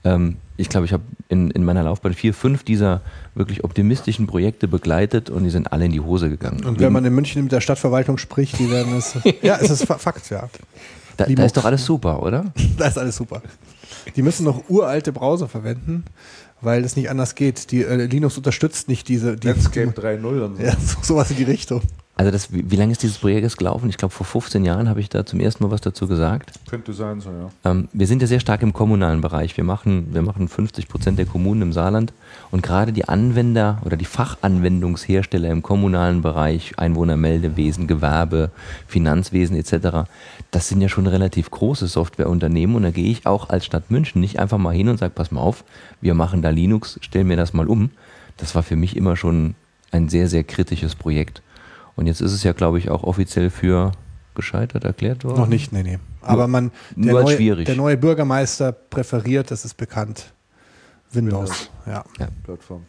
Ähm, 0.04 0.38
ich 0.58 0.70
glaube, 0.70 0.86
ich 0.86 0.94
habe 0.94 1.04
in, 1.28 1.52
in 1.52 1.64
meiner 1.64 1.84
Laufbahn 1.84 2.14
vier, 2.14 2.34
fünf 2.34 2.64
dieser 2.64 3.02
wirklich 3.36 3.64
optimistischen 3.64 4.28
Projekte 4.28 4.68
begleitet 4.68 5.30
und 5.30 5.44
die 5.44 5.50
sind 5.50 5.72
alle 5.72 5.86
in 5.86 5.92
die 5.92 6.00
Hose 6.00 6.30
gegangen. 6.30 6.66
Und 6.66 6.80
wenn 6.80 6.92
man 6.92 7.06
in 7.06 7.14
München 7.14 7.44
mit 7.44 7.52
der 7.52 7.62
Stadtverwaltung 7.62 8.18
spricht, 8.18 8.60
die 8.60 8.70
werden 8.70 8.98
es. 8.98 9.18
ja, 9.42 9.58
es 9.60 9.70
ist 9.70 9.86
Fakt, 9.86 10.30
ja. 10.30 10.50
Da, 11.18 11.26
da 11.26 11.44
ist 11.44 11.58
doch 11.58 11.66
alles 11.66 11.86
super, 11.86 12.24
oder? 12.24 12.46
da 12.78 12.88
ist 12.88 12.98
alles 12.98 13.16
super. 13.18 13.42
Die 14.16 14.22
müssen 14.22 14.46
noch 14.46 14.70
uralte 14.70 15.12
Browser 15.12 15.48
verwenden, 15.48 16.06
weil 16.62 16.84
es 16.84 16.96
nicht 16.96 17.10
anders 17.10 17.36
geht. 17.36 17.72
Die 17.72 17.84
äh, 17.84 18.06
Linux 18.06 18.38
unterstützt 18.38 18.88
nicht 18.88 19.08
diese. 19.08 19.36
Die, 19.36 19.48
Netscape 19.48 19.92
3.0 19.92 20.26
und 20.42 20.58
so. 20.58 20.64
Ja, 20.64 20.76
so, 20.80 20.98
sowas 21.02 21.32
in 21.32 21.38
die 21.38 21.44
Richtung. 21.44 21.82
Also 22.20 22.32
das, 22.32 22.52
wie, 22.52 22.70
wie 22.70 22.76
lange 22.76 22.92
ist 22.92 23.02
dieses 23.02 23.18
Projekt 23.18 23.44
jetzt 23.44 23.58
gelaufen? 23.58 23.88
Ich 23.88 23.96
glaube, 23.96 24.14
vor 24.14 24.26
15 24.26 24.66
Jahren 24.66 24.90
habe 24.90 25.00
ich 25.00 25.08
da 25.08 25.26
zum 25.26 25.40
ersten 25.40 25.64
Mal 25.64 25.72
was 25.72 25.80
dazu 25.80 26.06
gesagt. 26.06 26.52
Könnte 26.70 26.92
sein, 26.92 27.22
so 27.22 27.30
ja. 27.30 27.50
Ähm, 27.64 27.88
wir 27.94 28.08
sind 28.08 28.22
ja 28.22 28.28
sehr 28.28 28.42
stark 28.42 28.62
im 28.62 28.74
kommunalen 28.74 29.22
Bereich. 29.22 29.56
Wir 29.56 29.64
machen, 29.64 30.14
wir 30.14 30.22
machen 30.22 30.50
50 30.50 30.90
Prozent 30.90 31.18
der 31.18 31.26
Kommunen 31.26 31.62
im 31.62 31.72
Saarland 31.72 32.12
und 32.52 32.62
gerade 32.62 32.92
die 32.92 33.08
Anwender 33.08 33.82
oder 33.86 33.96
die 33.96 34.04
Fachanwendungshersteller 34.04 35.50
im 35.50 35.64
kommunalen 35.64 36.22
Bereich, 36.22 36.78
Einwohnermeldewesen, 36.78 37.88
Gewerbe, 37.88 38.52
Finanzwesen 38.86 39.56
etc., 39.56 40.10
das 40.52 40.68
sind 40.68 40.82
ja 40.82 40.90
schon 40.90 41.08
relativ 41.08 41.50
große 41.50 41.88
Softwareunternehmen 41.88 42.76
und 42.76 42.84
da 42.84 42.92
gehe 42.92 43.10
ich 43.10 43.28
auch 43.28 43.48
als 43.48 43.66
Stadt 43.66 43.92
München 43.92 44.20
nicht 44.20 44.40
einfach 44.40 44.58
mal 44.58 44.76
hin 44.76 44.90
und 44.90 44.98
sage, 44.98 45.14
pass 45.16 45.32
mal 45.32 45.40
auf, 45.40 45.64
wir 46.02 46.16
machen 46.16 46.42
da 46.42 46.50
Linux, 46.50 47.00
stellen 47.02 47.28
mir 47.28 47.38
das 47.38 47.54
mal 47.54 47.68
um. 47.68 47.92
Das 48.36 48.56
war 48.56 48.64
für 48.64 48.76
mich 48.76 48.98
immer 48.98 49.16
schon 49.16 49.56
ein 49.92 50.10
sehr, 50.10 50.28
sehr 50.28 50.44
kritisches 50.44 50.96
Projekt. 50.96 51.42
Und 52.00 52.08
jetzt 52.08 52.22
ist 52.22 52.32
es 52.32 52.44
ja, 52.44 52.54
glaube 52.54 52.78
ich, 52.78 52.90
auch 52.90 53.04
offiziell 53.04 53.50
für 53.50 53.92
gescheitert 54.34 54.86
erklärt 54.86 55.26
worden. 55.26 55.36
Noch 55.38 55.48
nicht, 55.48 55.74
nee, 55.74 55.84
nee. 55.84 56.00
Aber 56.22 56.48
man, 56.48 56.72
der, 56.96 57.12
neue, 57.12 57.36
schwierig. 57.36 57.66
der 57.66 57.76
neue 57.76 57.98
Bürgermeister 57.98 58.72
präferiert, 58.72 59.52
das 59.52 59.66
ist 59.66 59.74
bekannt, 59.76 60.34
Windows. 61.12 61.50
Windows. 61.50 61.70
Ja. 61.86 62.06
ja. 62.18 62.28
Plattform. 62.46 62.86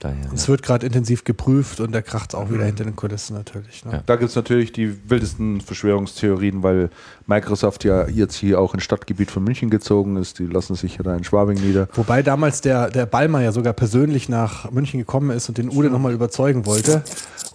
Daher, 0.00 0.32
es 0.32 0.42
ja. 0.42 0.48
wird 0.50 0.62
gerade 0.62 0.86
intensiv 0.86 1.24
geprüft 1.24 1.80
und 1.80 1.90
da 1.90 2.00
kracht 2.02 2.32
es 2.32 2.38
auch 2.38 2.50
wieder 2.50 2.64
hinter 2.64 2.84
den 2.84 2.94
Kulissen 2.94 3.34
natürlich. 3.34 3.84
Ne? 3.84 3.94
Ja. 3.94 4.02
Da 4.06 4.14
gibt 4.14 4.30
es 4.30 4.36
natürlich 4.36 4.70
die 4.70 4.96
wildesten 5.10 5.60
Verschwörungstheorien, 5.60 6.62
weil 6.62 6.90
Microsoft 7.26 7.82
ja 7.82 8.06
jetzt 8.06 8.36
hier 8.36 8.60
auch 8.60 8.74
ins 8.74 8.84
Stadtgebiet 8.84 9.32
von 9.32 9.42
München 9.42 9.70
gezogen 9.70 10.16
ist. 10.16 10.38
Die 10.38 10.46
lassen 10.46 10.76
sich 10.76 10.98
ja 10.98 11.02
da 11.02 11.16
in 11.16 11.24
Schwabing 11.24 11.58
nieder. 11.60 11.88
Wobei 11.94 12.22
damals 12.22 12.60
der, 12.60 12.90
der 12.90 13.06
Ballmer 13.06 13.42
ja 13.42 13.50
sogar 13.50 13.72
persönlich 13.72 14.28
nach 14.28 14.70
München 14.70 15.00
gekommen 15.00 15.30
ist 15.30 15.48
und 15.48 15.58
den 15.58 15.68
Ude 15.68 15.90
nochmal 15.90 16.12
überzeugen 16.12 16.64
wollte 16.64 17.02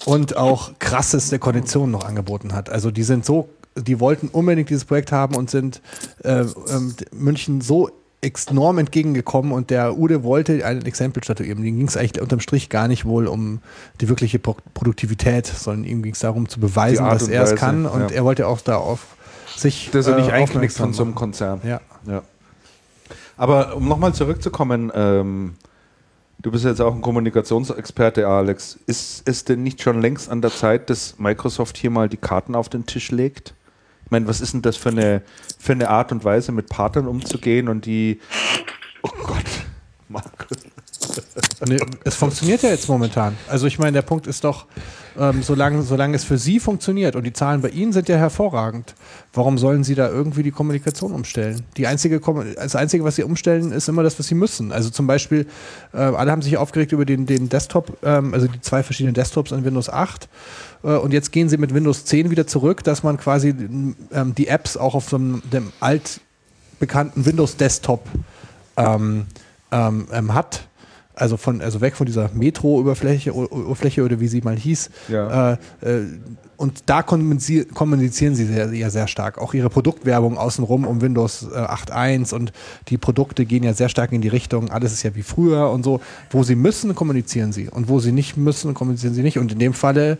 und 0.03 0.35
auch 0.35 0.73
krasseste 0.79 1.39
Konditionen 1.39 1.91
noch 1.91 2.03
angeboten 2.03 2.53
hat. 2.53 2.69
Also 2.69 2.91
die 2.91 3.03
sind 3.03 3.23
so, 3.23 3.47
die 3.77 4.01
wollten 4.01 4.27
unbedingt 4.27 4.69
dieses 4.69 4.83
Projekt 4.83 5.13
haben 5.13 5.35
und 5.35 5.49
sind 5.49 5.81
äh, 6.25 6.41
äh, 6.41 6.45
München 7.13 7.61
so 7.61 7.89
enorm 8.23 8.77
entgegengekommen 8.77 9.51
und 9.51 9.69
der 9.69 9.97
Ude 9.97 10.23
wollte 10.23 10.65
ein 10.65 10.85
Exempel 10.85 11.23
statuieren. 11.23 11.63
Ihm 11.63 11.77
ging 11.77 11.87
es 11.87 11.97
eigentlich 11.97 12.21
unterm 12.21 12.39
Strich 12.39 12.69
gar 12.69 12.87
nicht 12.87 13.05
wohl 13.05 13.27
um 13.27 13.59
die 14.01 14.09
wirkliche 14.09 14.39
Produktivität, 14.39 15.45
sondern 15.45 15.85
ihm 15.85 16.03
ging 16.03 16.13
es 16.13 16.19
darum 16.19 16.47
zu 16.47 16.59
beweisen, 16.59 17.05
dass 17.05 17.27
er 17.27 17.43
es 17.43 17.55
kann 17.55 17.85
und 17.85 18.11
ja. 18.11 18.17
er 18.17 18.23
wollte 18.23 18.47
auch 18.47 18.61
da 18.61 18.77
auf 18.77 19.01
sich. 19.55 19.89
Dass 19.91 20.07
er 20.07 20.15
nicht 20.15 20.29
äh, 20.29 20.33
einknickt 20.33 20.73
von 20.73 20.93
so 20.93 21.03
einem 21.03 21.15
Konzern. 21.15 21.61
Ja. 21.63 21.81
ja. 22.07 22.23
Aber 23.37 23.75
um 23.75 23.87
nochmal 23.87 24.13
zurückzukommen, 24.13 24.91
ähm, 24.95 25.55
du 26.39 26.51
bist 26.51 26.65
jetzt 26.65 26.81
auch 26.81 26.93
ein 26.93 27.01
Kommunikationsexperte, 27.01 28.27
Alex. 28.27 28.77
Ist 28.85 29.27
es 29.27 29.43
denn 29.43 29.63
nicht 29.63 29.81
schon 29.81 30.01
längst 30.01 30.29
an 30.29 30.41
der 30.41 30.51
Zeit, 30.51 30.89
dass 30.89 31.19
Microsoft 31.19 31.77
hier 31.77 31.89
mal 31.89 32.09
die 32.09 32.17
Karten 32.17 32.55
auf 32.55 32.69
den 32.69 32.85
Tisch 32.85 33.11
legt? 33.11 33.53
Meine, 34.13 34.27
was 34.27 34.39
ist 34.39 34.53
denn 34.53 34.61
das 34.61 34.77
für 34.77 34.89
eine, 34.89 35.23
für 35.59 35.73
eine 35.73 35.89
Art 35.89 36.13
und 36.13 36.23
Weise, 36.23 36.53
mit 36.53 36.69
Partnern 36.69 37.07
umzugehen 37.07 37.67
und 37.67 37.85
die. 37.85 38.21
Oh 39.01 39.09
Gott, 39.23 39.43
Markus. 40.07 40.57
Nee, 41.67 41.77
es 42.03 42.15
funktioniert 42.15 42.63
ja 42.63 42.69
jetzt 42.69 42.87
momentan. 42.89 43.37
Also 43.47 43.67
ich 43.67 43.79
meine, 43.79 43.93
der 43.93 44.01
Punkt 44.01 44.27
ist 44.27 44.43
doch, 44.43 44.65
ähm, 45.17 45.43
solange, 45.43 45.83
solange 45.83 46.15
es 46.15 46.23
für 46.23 46.37
Sie 46.37 46.59
funktioniert 46.59 47.15
und 47.15 47.23
die 47.23 47.33
Zahlen 47.33 47.61
bei 47.61 47.69
Ihnen 47.69 47.93
sind 47.93 48.09
ja 48.09 48.17
hervorragend, 48.17 48.95
warum 49.33 49.57
sollen 49.57 49.83
Sie 49.83 49.95
da 49.95 50.09
irgendwie 50.09 50.43
die 50.43 50.51
Kommunikation 50.51 51.11
umstellen? 51.11 51.63
Die 51.77 51.87
einzige, 51.87 52.19
das 52.55 52.75
Einzige, 52.75 53.03
was 53.03 53.15
Sie 53.15 53.23
umstellen, 53.23 53.71
ist 53.71 53.87
immer 53.87 54.03
das, 54.03 54.17
was 54.17 54.27
Sie 54.27 54.35
müssen. 54.35 54.71
Also 54.71 54.89
zum 54.89 55.07
Beispiel, 55.07 55.47
äh, 55.93 55.97
alle 55.97 56.31
haben 56.31 56.41
sich 56.41 56.57
aufgeregt 56.57 56.91
über 56.91 57.05
den, 57.05 57.25
den 57.25 57.49
Desktop, 57.49 57.97
ähm, 58.03 58.33
also 58.33 58.47
die 58.47 58.61
zwei 58.61 58.83
verschiedenen 58.83 59.13
Desktops 59.13 59.53
an 59.53 59.63
Windows 59.63 59.89
8 59.89 60.27
äh, 60.83 60.87
und 60.87 61.13
jetzt 61.13 61.31
gehen 61.31 61.49
Sie 61.49 61.57
mit 61.57 61.73
Windows 61.73 62.05
10 62.05 62.31
wieder 62.31 62.47
zurück, 62.47 62.83
dass 62.83 63.03
man 63.03 63.17
quasi 63.17 63.49
ähm, 64.11 64.35
die 64.35 64.47
Apps 64.47 64.77
auch 64.77 64.95
auf 64.95 65.13
einem, 65.13 65.43
dem 65.51 65.71
altbekannten 65.79 67.25
Windows 67.25 67.57
Desktop 67.57 68.07
ähm, 68.77 69.27
ähm, 69.71 70.07
ähm 70.11 70.33
hat 70.33 70.67
also 71.15 71.37
von 71.37 71.61
also 71.61 71.81
weg 71.81 71.95
von 71.95 72.05
dieser 72.05 72.29
Metro-Oberfläche 72.33 73.35
Oberfläche 73.35 74.03
oder 74.03 74.19
wie 74.19 74.27
sie 74.27 74.41
mal 74.41 74.55
hieß. 74.55 74.89
Ja. 75.09 75.53
Äh, 75.53 75.57
äh, 75.81 76.05
und 76.57 76.83
da 76.85 77.01
kommunizieren 77.03 78.35
sie 78.35 78.45
sehr, 78.45 78.71
ja 78.73 78.89
sehr 78.89 79.07
stark. 79.07 79.37
Auch 79.37 79.53
ihre 79.53 79.69
Produktwerbung 79.69 80.37
außenrum 80.37 80.85
um 80.85 81.01
Windows 81.01 81.43
äh, 81.43 81.55
8.1 81.55 82.33
und 82.33 82.53
die 82.87 82.97
Produkte 82.97 83.45
gehen 83.45 83.63
ja 83.63 83.73
sehr 83.73 83.89
stark 83.89 84.11
in 84.11 84.21
die 84.21 84.27
Richtung, 84.29 84.69
alles 84.69 84.93
ist 84.93 85.03
ja 85.03 85.13
wie 85.15 85.23
früher 85.23 85.69
und 85.71 85.83
so. 85.83 85.99
Wo 86.29 86.43
sie 86.43 86.55
müssen, 86.55 86.95
kommunizieren 86.95 87.51
sie. 87.51 87.69
Und 87.69 87.89
wo 87.89 87.99
sie 87.99 88.11
nicht 88.11 88.37
müssen, 88.37 88.73
kommunizieren 88.73 89.13
sie 89.13 89.23
nicht. 89.23 89.39
Und 89.39 89.51
in 89.51 89.59
dem 89.59 89.73
Falle, 89.73 90.17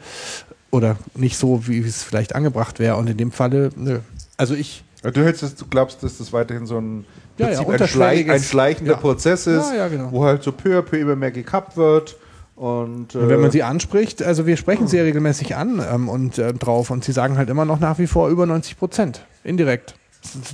oder 0.72 0.98
nicht 1.16 1.38
so, 1.38 1.68
wie 1.68 1.80
es 1.80 2.04
vielleicht 2.04 2.36
angebracht 2.36 2.80
wäre, 2.80 2.98
und 2.98 3.10
in 3.10 3.18
dem 3.18 3.32
Falle, 3.32 3.70
nö. 3.76 4.00
Also 4.36 4.56
ich. 4.56 4.84
Du, 5.02 5.22
hältst, 5.22 5.62
du 5.62 5.66
glaubst, 5.68 6.02
dass 6.02 6.18
das 6.18 6.34
weiterhin 6.34 6.66
so 6.66 6.78
ein 6.78 7.06
ja, 7.38 7.50
ja, 7.50 7.68
ein, 7.68 7.88
Schleich, 7.88 8.30
ein, 8.30 8.40
schleichender 8.42 8.94
ja. 8.94 8.98
Prozess 9.00 9.48
ist, 9.48 9.72
genau. 9.90 10.12
wo 10.12 10.24
halt 10.26 10.44
so 10.44 10.52
peu 10.52 10.78
à 10.78 10.82
peu 10.82 11.00
immer 11.00 11.16
mehr 11.16 11.32
gekappt 11.32 11.78
wird. 11.78 12.18
Und, 12.56 13.16
äh 13.16 13.18
und, 13.18 13.30
wenn 13.30 13.42
man 13.42 13.52
sie 13.52 13.64
anspricht, 13.64 14.22
also 14.22 14.46
wir 14.46 14.58
sprechen 14.58 14.88
sie 14.88 14.98
ja 14.98 15.04
regelmäßig 15.04 15.56
an 15.56 15.84
ähm, 15.92 16.08
und 16.08 16.38
äh, 16.38 16.54
drauf 16.54 16.92
und 16.92 17.04
sie 17.04 17.12
sagen 17.12 17.38
halt 17.38 17.50
immer 17.50 17.66
noch 17.66 17.80
nach 17.80 17.98
wie 17.98 18.08
vor 18.08 18.30
über 18.30 18.46
90 18.46 18.78
Prozent, 18.78 19.26
indirekt. 19.44 19.96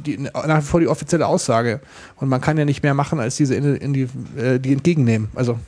Die, 0.04 0.18
nach 0.18 0.60
wie 0.60 0.66
vor 0.66 0.80
die 0.80 0.88
offizielle 0.88 1.28
Aussage. 1.28 1.82
Und 2.16 2.28
man 2.28 2.42
kann 2.42 2.58
ja 2.58 2.66
nicht 2.66 2.82
mehr 2.82 2.96
machen, 2.96 3.20
als 3.20 3.36
diese 3.36 3.54
in, 3.54 3.76
in 3.76 3.94
die, 3.94 4.08
äh, 4.36 4.60
die 4.60 4.74
entgegennehmen. 4.74 5.30
Also 5.36 5.60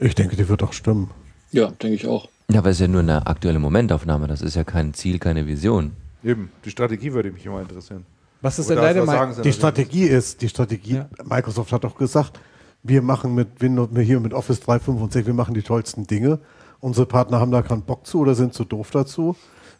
ich 0.00 0.14
denke, 0.14 0.36
die 0.36 0.48
wird 0.48 0.62
auch 0.62 0.72
stimmen. 0.72 1.10
Ja, 1.50 1.66
denke 1.66 1.94
ich 1.94 2.06
auch. 2.06 2.28
Ja, 2.48 2.60
aber 2.60 2.70
es 2.70 2.76
ist 2.76 2.80
ja 2.80 2.88
nur 2.88 3.00
eine 3.00 3.26
aktuelle 3.26 3.58
Momentaufnahme. 3.58 4.28
Das 4.28 4.40
ist 4.40 4.54
ja 4.54 4.64
kein 4.64 4.94
Ziel, 4.94 5.18
keine 5.18 5.46
Vision. 5.46 5.92
Eben, 6.24 6.50
die 6.64 6.70
Strategie 6.70 7.12
würde 7.12 7.30
mich 7.30 7.44
immer 7.44 7.60
interessieren. 7.60 8.04
Was 8.40 8.58
ist 8.58 8.70
denn 8.70 8.76
deine 8.76 9.02
Meinung? 9.02 9.40
Die 9.42 9.52
Strategie 9.52 10.04
ist, 10.04 10.42
die 10.42 10.48
Strategie, 10.48 10.96
ja. 10.96 11.08
Microsoft 11.24 11.72
hat 11.72 11.84
doch 11.84 11.96
gesagt, 11.96 12.38
wir 12.82 13.02
machen 13.02 13.34
mit 13.34 13.60
Windows, 13.60 13.88
hier 13.94 14.20
mit 14.20 14.32
Office 14.32 14.60
365, 14.60 15.26
wir 15.26 15.34
machen 15.34 15.54
die 15.54 15.62
tollsten 15.62 16.06
Dinge. 16.06 16.38
Unsere 16.80 17.06
Partner 17.06 17.40
haben 17.40 17.50
da 17.50 17.62
keinen 17.62 17.82
Bock 17.82 18.06
zu 18.06 18.20
oder 18.20 18.34
sind 18.34 18.54
zu 18.54 18.64
doof 18.64 18.90
dazu. 18.90 19.34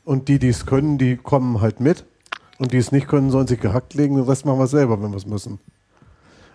Und 0.04 0.28
die, 0.28 0.38
die 0.38 0.48
es 0.48 0.66
können, 0.66 0.98
die 0.98 1.16
kommen 1.16 1.60
halt 1.60 1.80
mit. 1.80 2.04
Und 2.58 2.72
die 2.72 2.78
es 2.78 2.90
nicht 2.90 3.06
können, 3.06 3.30
sollen 3.30 3.46
sich 3.46 3.60
gehackt 3.60 3.94
legen. 3.94 4.16
Den 4.16 4.24
Rest 4.24 4.46
machen 4.46 4.58
wir 4.58 4.66
selber, 4.66 5.02
wenn 5.02 5.10
wir 5.10 5.16
es 5.18 5.26
müssen. 5.26 5.58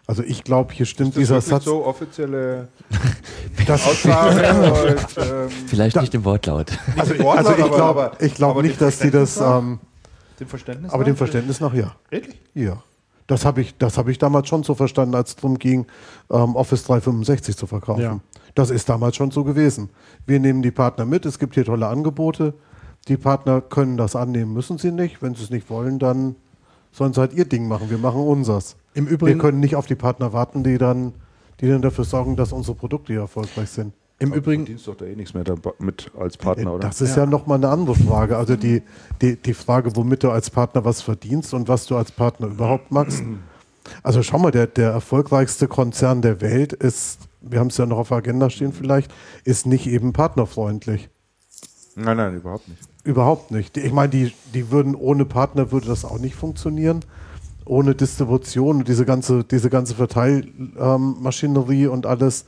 Also 0.08 0.24
ich 0.24 0.44
glaube, 0.44 0.74
hier 0.74 0.86
stimmt 0.86 1.16
ist 1.16 1.30
das 1.30 1.46
dieser 1.46 1.58
Satz. 1.58 1.66
so 1.66 1.86
offizielle 1.86 2.68
Aussage. 3.70 4.72
und, 4.90 5.18
ähm, 5.18 5.50
Vielleicht 5.68 6.02
nicht 6.02 6.14
im 6.16 6.26
Wortlaut. 6.26 6.72
Also, 6.98 7.18
Wortlaut, 7.20 7.38
also 7.38 7.64
ich 7.64 7.72
glaube 7.72 8.12
glaub 8.36 8.62
nicht, 8.62 8.82
dass 8.82 9.00
die 9.00 9.12
das. 9.12 9.40
Ähm, 9.40 9.80
dem 10.42 10.48
Verständnis 10.48 10.92
Aber 10.92 11.04
nach? 11.04 11.06
dem 11.08 11.16
Verständnis 11.16 11.60
nach, 11.60 11.74
ja. 11.74 11.96
Wirklich? 12.10 12.42
Ja. 12.54 12.84
Das 13.28 13.46
habe 13.46 13.62
ich, 13.62 13.76
hab 13.80 14.08
ich 14.10 14.18
damals 14.18 14.50
schon 14.50 14.64
so 14.64 14.76
verstanden, 14.76 15.16
als 15.16 15.30
es 15.30 15.36
darum 15.38 15.58
ging, 15.58 15.86
ähm, 16.30 16.56
Office 16.56 16.84
365 16.84 17.56
zu 17.56 17.68
verkaufen. 17.68 18.02
Ja. 18.02 18.20
Das 18.56 18.70
ist 18.70 18.90
damals 18.90 19.16
schon 19.16 19.32
so 19.32 19.46
gewesen. 19.46 19.90
Wir 20.26 20.40
nehmen 20.40 20.62
die 20.62 20.72
Partner 20.72 21.06
mit, 21.06 21.26
es 21.26 21.40
gibt 21.40 21.54
hier 21.54 21.64
tolle 21.64 21.88
Angebote. 21.88 22.54
Die 23.08 23.18
Partner 23.18 23.62
können 23.62 23.96
das 23.96 24.16
annehmen, 24.16 24.54
müssen 24.54 24.78
sie 24.78 24.92
nicht. 24.92 25.22
Wenn 25.22 25.34
sie 25.34 25.44
es 25.44 25.50
nicht 25.50 25.70
wollen, 25.70 25.98
dann 25.98 26.36
sollen 26.92 27.14
sie 27.14 27.22
halt 27.22 27.34
ihr 27.34 27.46
Ding 27.46 27.68
machen. 27.68 27.90
Wir 27.90 27.98
machen 27.98 28.22
unseres. 28.22 28.76
Im 28.94 29.08
Übrigen, 29.08 29.38
wir 29.38 29.42
können 29.42 29.60
nicht 29.60 29.76
auf 29.76 29.86
die 29.86 29.96
Partner 29.96 30.34
warten, 30.34 30.64
die 30.64 30.78
dann, 30.78 31.14
die 31.62 31.70
dann 31.70 31.82
dafür 31.82 32.04
sorgen, 32.04 32.36
dass 32.36 32.52
unsere 32.52 32.76
Produkte 32.76 33.14
hier 33.14 33.22
erfolgreich 33.22 33.70
sind. 33.70 33.94
Im 34.22 34.34
Übrigen. 34.34 34.66
Du 34.66 34.76
doch 34.76 34.96
da 34.96 35.06
eh 35.06 35.16
nichts 35.16 35.34
mehr 35.34 35.44
mit 35.80 36.12
als 36.18 36.38
Partner, 36.38 36.76
oder? 36.76 36.88
Das 36.88 37.02
ist 37.02 37.16
ja, 37.16 37.24
ja 37.24 37.30
nochmal 37.30 37.58
eine 37.58 37.70
andere 37.70 37.96
Frage. 37.96 38.38
Also 38.38 38.56
die, 38.56 38.84
die, 39.20 39.36
die 39.36 39.54
Frage, 39.56 39.96
womit 39.96 40.24
du 40.24 40.30
als 40.30 40.52
Partner 40.52 40.86
was 40.86 41.02
verdienst 41.02 41.56
und 41.56 41.68
was 41.68 41.88
du 41.88 41.98
als 41.98 42.12
Partner 42.12 42.48
überhaupt 42.48 42.92
machst. 42.92 43.24
Also 44.04 44.22
schau 44.22 44.38
mal, 44.38 44.52
der, 44.52 44.68
der 44.68 44.92
erfolgreichste 44.92 45.68
Konzern 45.68 46.22
der 46.22 46.40
Welt 46.40 46.72
ist, 46.72 47.22
wir 47.42 47.60
haben 47.60 47.68
es 47.68 47.78
ja 47.78 47.88
noch 47.88 47.98
auf 47.98 48.10
der 48.10 48.18
Agenda 48.18 48.52
stehen 48.52 48.74
vielleicht, 48.74 49.12
ist 49.44 49.66
nicht 49.66 49.88
eben 49.88 50.14
partnerfreundlich. 50.14 51.10
Nein, 51.96 52.18
nein, 52.18 52.36
überhaupt 52.36 52.68
nicht. 52.68 52.82
Überhaupt 53.04 53.50
nicht. 53.50 53.76
Ich 53.78 53.92
meine, 53.92 54.10
die, 54.10 54.34
die 54.54 54.70
würden 54.70 54.94
ohne 54.94 55.26
Partner 55.26 55.72
würde 55.72 55.88
das 55.88 56.06
auch 56.06 56.20
nicht 56.20 56.36
funktionieren. 56.36 57.00
Ohne 57.66 57.96
Distribution 57.96 58.78
und 58.78 58.88
diese 58.88 59.06
ganze, 59.06 59.44
diese 59.44 59.72
ganze 59.72 59.96
Verteilmaschinerie 59.96 61.86
ähm, 61.86 61.92
und 61.92 62.06
alles. 62.06 62.46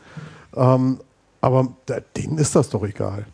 Ähm, 0.56 1.00
aber 1.44 1.76
denen 2.16 2.38
ist 2.38 2.56
das 2.56 2.70
doch 2.70 2.86
egal. 2.86 3.26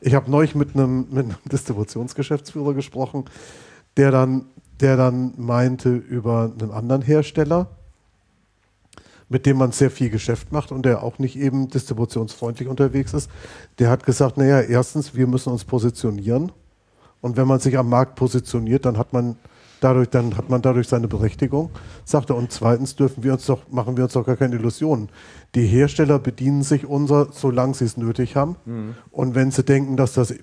Ich 0.00 0.16
habe 0.16 0.28
neulich 0.28 0.56
mit 0.56 0.74
einem, 0.74 1.06
mit 1.08 1.26
einem 1.26 1.36
Distributionsgeschäftsführer 1.44 2.74
gesprochen, 2.74 3.26
der 3.96 4.10
dann, 4.10 4.46
der 4.80 4.96
dann 4.96 5.34
meinte 5.36 5.94
über 5.94 6.52
einen 6.60 6.72
anderen 6.72 7.02
Hersteller, 7.02 7.68
mit 9.28 9.46
dem 9.46 9.56
man 9.56 9.70
sehr 9.70 9.92
viel 9.92 10.10
Geschäft 10.10 10.50
macht 10.50 10.72
und 10.72 10.84
der 10.84 11.04
auch 11.04 11.20
nicht 11.20 11.38
eben 11.38 11.68
distributionsfreundlich 11.68 12.68
unterwegs 12.68 13.14
ist. 13.14 13.30
Der 13.78 13.88
hat 13.88 14.04
gesagt, 14.04 14.36
naja, 14.36 14.60
erstens, 14.60 15.14
wir 15.14 15.28
müssen 15.28 15.52
uns 15.52 15.64
positionieren. 15.64 16.50
Und 17.20 17.36
wenn 17.36 17.46
man 17.46 17.60
sich 17.60 17.78
am 17.78 17.88
Markt 17.88 18.16
positioniert, 18.16 18.84
dann 18.84 18.98
hat 18.98 19.12
man 19.12 19.36
dadurch, 19.80 20.08
dann 20.08 20.36
hat 20.36 20.50
man 20.50 20.62
dadurch 20.62 20.88
seine 20.88 21.08
Berechtigung, 21.08 21.70
sagt 22.04 22.30
er. 22.30 22.36
Und 22.36 22.52
zweitens 22.52 22.96
dürfen 22.96 23.22
wir 23.22 23.32
uns 23.32 23.46
doch, 23.46 23.60
machen 23.70 23.96
wir 23.96 24.04
uns 24.04 24.12
doch 24.12 24.24
gar 24.24 24.36
keine 24.36 24.56
Illusionen. 24.56 25.08
Die 25.54 25.66
Hersteller 25.66 26.18
bedienen 26.18 26.62
sich 26.62 26.86
unser, 26.86 27.28
solange 27.32 27.74
sie 27.74 27.84
es 27.84 27.96
nötig 27.96 28.36
haben. 28.36 28.56
Mhm. 28.64 28.94
Und 29.10 29.34
wenn 29.34 29.50
sie 29.50 29.62
denken, 29.62 29.96
dass 29.96 30.14
das 30.14 30.34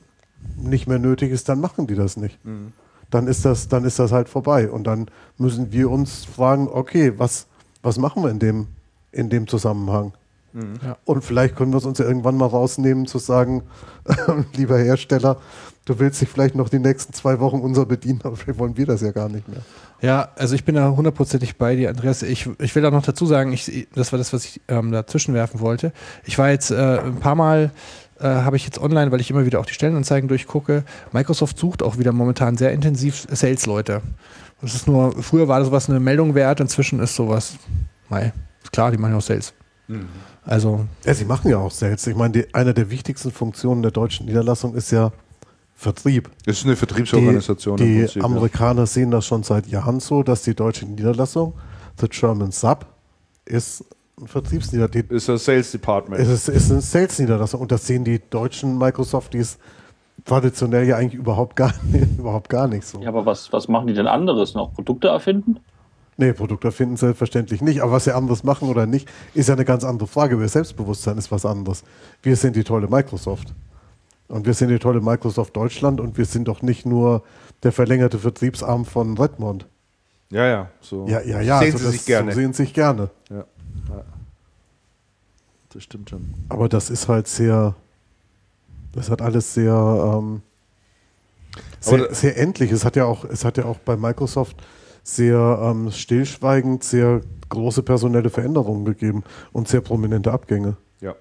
nicht 0.57 0.87
mehr 0.87 0.99
nötig 0.99 1.31
ist, 1.31 1.49
dann 1.49 1.59
machen 1.59 1.87
die 1.87 1.95
das 1.95 2.17
nicht. 2.17 2.43
Mhm. 2.45 2.73
Dann 3.09 3.27
ist 3.27 3.45
das, 3.45 3.67
dann 3.67 3.83
ist 3.83 3.99
das 3.99 4.11
halt 4.11 4.29
vorbei. 4.29 4.69
Und 4.69 4.85
dann 4.85 5.07
müssen 5.37 5.71
wir 5.71 5.89
uns 5.91 6.25
fragen, 6.25 6.67
okay, 6.67 7.13
was, 7.17 7.47
was 7.83 7.97
machen 7.97 8.23
wir 8.23 8.29
in 8.29 8.39
dem, 8.39 8.67
in 9.11 9.29
dem 9.29 9.47
Zusammenhang? 9.47 10.13
Mhm. 10.55 10.79
Ja. 10.83 10.97
Und 11.03 11.23
vielleicht 11.23 11.55
können 11.55 11.73
wir 11.73 11.77
es 11.77 11.85
uns 11.85 11.99
ja 11.99 12.05
irgendwann 12.05 12.37
mal 12.37 12.47
rausnehmen, 12.47 13.07
zu 13.07 13.19
sagen, 13.19 13.63
lieber 14.55 14.77
Hersteller, 14.77 15.37
du 15.83 15.99
willst 15.99 16.21
dich 16.21 16.29
vielleicht 16.29 16.55
noch 16.55 16.69
die 16.69 16.79
nächsten 16.79 17.13
zwei 17.13 17.39
Wochen 17.39 17.59
unser 17.59 17.85
bedienen, 17.85 18.21
aber 18.23 18.37
vielleicht 18.37 18.57
wollen 18.57 18.77
wir 18.77 18.85
das 18.85 19.01
ja 19.01 19.11
gar 19.11 19.27
nicht 19.27 19.47
mehr. 19.49 19.61
Ja, 20.01 20.29
also 20.35 20.55
ich 20.55 20.63
bin 20.63 20.75
da 20.75 20.89
hundertprozentig 20.89 21.57
bei 21.57 21.75
dir, 21.75 21.89
Andreas. 21.89 22.21
Ich, 22.23 22.49
ich 22.59 22.75
will 22.75 22.85
auch 22.85 22.91
noch 22.91 23.03
dazu 23.03 23.25
sagen, 23.25 23.51
ich, 23.51 23.87
das 23.93 24.13
war 24.13 24.17
das, 24.17 24.31
was 24.33 24.45
ich 24.45 24.61
ähm, 24.67 24.91
dazwischen 24.91 25.33
werfen 25.33 25.59
wollte. 25.59 25.91
Ich 26.25 26.37
war 26.37 26.49
jetzt 26.49 26.71
äh, 26.71 26.99
ein 26.99 27.19
paar 27.19 27.35
Mal 27.35 27.71
äh, 28.19 28.27
habe 28.27 28.55
ich 28.55 28.63
jetzt 28.63 28.79
online, 28.79 29.11
weil 29.11 29.19
ich 29.19 29.29
immer 29.29 29.45
wieder 29.45 29.59
auch 29.59 29.65
die 29.65 29.73
Stellenanzeigen 29.73 30.29
durchgucke. 30.29 30.85
Microsoft 31.11 31.57
sucht 31.57 31.83
auch 31.83 31.97
wieder 31.97 32.13
momentan 32.13 32.55
sehr 32.55 32.71
intensiv 32.71 33.27
Sales-Leute. 33.29 34.01
Das 34.61 34.73
ist 34.73 34.87
nur, 34.87 35.21
früher 35.21 35.47
war 35.47 35.59
das 35.59 35.71
was 35.71 35.89
eine 35.89 35.99
Meldung 35.99 36.33
wert, 36.33 36.61
inzwischen 36.61 36.99
ist 36.99 37.15
sowas, 37.15 37.57
mei, 38.09 38.31
ist 38.63 38.71
klar, 38.71 38.91
die 38.91 38.97
machen 38.97 39.11
ja 39.11 39.17
auch 39.17 39.21
Sales. 39.21 39.53
Mhm. 39.87 40.07
Also. 40.45 40.85
Ja, 41.05 41.13
sie 41.13 41.25
machen 41.25 41.49
ja 41.49 41.57
auch 41.57 41.71
Sales. 41.71 42.05
Ich 42.07 42.15
meine, 42.15 42.33
die, 42.33 42.53
eine 42.53 42.73
der 42.73 42.89
wichtigsten 42.89 43.31
Funktionen 43.31 43.81
der 43.81 43.91
deutschen 43.91 44.27
Niederlassung 44.27 44.75
ist 44.75 44.91
ja 44.91 45.11
Vertrieb. 45.77 46.31
Es 46.45 46.59
ist 46.59 46.65
eine 46.65 46.77
Vertriebsorganisation. 46.77 47.77
Die, 47.77 47.83
die 47.83 47.99
Prinzip, 47.99 48.23
Amerikaner 48.23 48.81
ja. 48.81 48.85
sehen 48.85 49.11
das 49.11 49.25
schon 49.25 49.43
seit 49.43 49.67
Jahren 49.67 49.99
so, 49.99 50.23
dass 50.23 50.43
die 50.43 50.55
deutsche 50.55 50.85
Niederlassung, 50.85 51.53
the 51.99 52.07
German 52.07 52.51
Sub, 52.51 52.85
ist 53.43 53.83
ein 54.17 54.27
Vertriebsniederlassung. 54.27 55.09
Ist 55.09 55.29
ein 55.29 55.37
Sales 55.37 55.71
Department. 55.71 56.21
Es 56.21 56.29
ist, 56.29 56.47
ist 56.47 56.71
eine 56.71 56.79
Sales-Niederlassung 56.79 57.59
und 57.59 57.71
das 57.71 57.85
sehen 57.85 58.05
die 58.05 58.21
deutschen 58.29 58.77
Microsofties 58.77 59.57
traditionell 60.23 60.87
ja 60.87 60.95
eigentlich 60.95 61.19
überhaupt 61.19 61.57
gar, 61.57 61.73
nicht, 61.83 62.07
überhaupt 62.17 62.49
gar 62.49 62.67
nicht 62.67 62.87
so. 62.87 63.01
Ja, 63.01 63.09
aber 63.09 63.25
was, 63.25 63.51
was 63.51 63.67
machen 63.67 63.87
die 63.87 63.93
denn 63.93 64.07
anderes 64.07 64.53
noch? 64.53 64.73
Produkte 64.73 65.09
erfinden? 65.09 65.59
Nee, 66.17 66.31
Produkte 66.31 66.67
erfinden 66.67 66.95
selbstverständlich 66.95 67.61
nicht. 67.61 67.81
Aber 67.81 67.93
was 67.93 68.05
sie 68.05 68.15
anderes 68.15 68.43
machen 68.43 68.69
oder 68.69 68.85
nicht, 68.85 69.09
ist 69.33 69.49
ja 69.49 69.55
eine 69.55 69.65
ganz 69.65 69.83
andere 69.83 70.07
Frage. 70.07 70.39
Ihr 70.39 70.47
Selbstbewusstsein 70.47 71.17
ist 71.17 71.31
was 71.31 71.45
anderes. 71.45 71.83
Wir 72.21 72.35
sind 72.37 72.55
die 72.55 72.63
tolle 72.63 72.87
Microsoft. 72.87 73.53
Und 74.27 74.45
wir 74.45 74.53
sind 74.53 74.69
die 74.69 74.79
tolle 74.79 75.01
Microsoft 75.01 75.55
Deutschland 75.55 75.99
und 75.99 76.17
wir 76.17 76.25
sind 76.25 76.47
doch 76.47 76.61
nicht 76.61 76.85
nur 76.85 77.23
der 77.63 77.71
verlängerte 77.71 78.17
Vertriebsarm 78.17 78.85
von 78.85 79.17
Redmond. 79.17 79.67
Ja, 80.31 80.47
ja, 80.47 80.69
so 80.81 81.07
ja, 81.07 81.21
ja, 81.21 81.41
ja, 81.41 81.59
sehen 81.59 81.73
also 81.73 81.85
sie 81.85 81.97
sich 81.97 82.05
gerne. 82.05 82.31
So 82.31 82.39
sehen 82.39 82.53
sich 82.53 82.73
gerne. 82.73 83.09
Ja. 83.29 83.45
ja. 83.89 84.03
Das 85.69 85.83
stimmt 85.83 86.09
schon. 86.09 86.33
Aber 86.49 86.67
das 86.67 86.89
ist 86.89 87.07
halt 87.07 87.27
sehr, 87.27 87.75
das 88.93 89.11
hat 89.11 89.21
alles 89.21 89.53
sehr, 89.53 89.73
ähm, 89.73 90.41
sehr, 91.79 92.13
sehr 92.13 92.37
endlich. 92.37 92.71
Es 92.71 92.83
hat 92.83 92.95
ja 92.95 93.05
auch, 93.05 93.25
es 93.25 93.45
hat 93.45 93.57
ja 93.57 93.65
auch 93.65 93.77
bei 93.77 93.95
Microsoft 93.95 94.57
sehr 95.05 95.59
ähm, 95.61 95.91
stillschweigend 95.91 96.83
sehr 96.83 97.21
große 97.49 97.83
personelle 97.83 98.31
Veränderungen 98.31 98.85
gegeben 98.85 99.23
und 99.53 99.67
sehr 99.67 99.81
prominente 99.81 100.31
Abgänge. 100.31 100.77
Ja. 100.99 101.13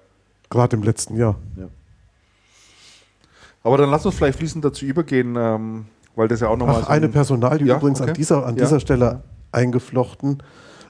Gerade 0.49 0.75
im 0.75 0.83
letzten 0.83 1.15
Jahr. 1.15 1.35
Ja. 1.55 1.67
Aber 3.63 3.77
dann 3.77 3.91
lass 3.91 4.05
uns 4.05 4.15
vielleicht 4.15 4.39
fließend 4.39 4.65
dazu 4.65 4.85
übergehen, 4.85 5.35
ähm, 5.37 5.85
weil 6.15 6.27
das 6.27 6.39
ja 6.39 6.47
auch 6.49 6.57
nochmal. 6.57 6.81
So 6.81 6.87
eine 6.87 7.09
Personal, 7.09 7.59
die 7.59 7.65
ja, 7.65 7.77
übrigens 7.77 8.01
okay. 8.01 8.09
an 8.09 8.15
dieser, 8.15 8.45
an 8.45 8.55
dieser 8.55 8.79
Stelle 8.79 9.21
eingeflochten. 9.51 10.41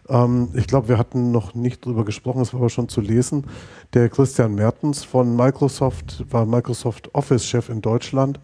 Ähm, 0.07 0.49
ich 0.53 0.67
glaube, 0.67 0.87
wir 0.87 0.97
hatten 0.97 1.31
noch 1.31 1.53
nicht 1.53 1.85
drüber 1.85 2.05
gesprochen, 2.05 2.41
es 2.41 2.53
war 2.53 2.61
aber 2.61 2.69
schon 2.69 2.87
zu 2.87 3.01
lesen. 3.01 3.45
Der 3.93 4.07
Christian 4.07 4.55
Mertens 4.55 5.03
von 5.03 5.35
Microsoft 5.35 6.23
war 6.31 6.45
Microsoft 6.45 7.13
Office-Chef 7.13 7.67
in 7.67 7.81
Deutschland 7.81 8.39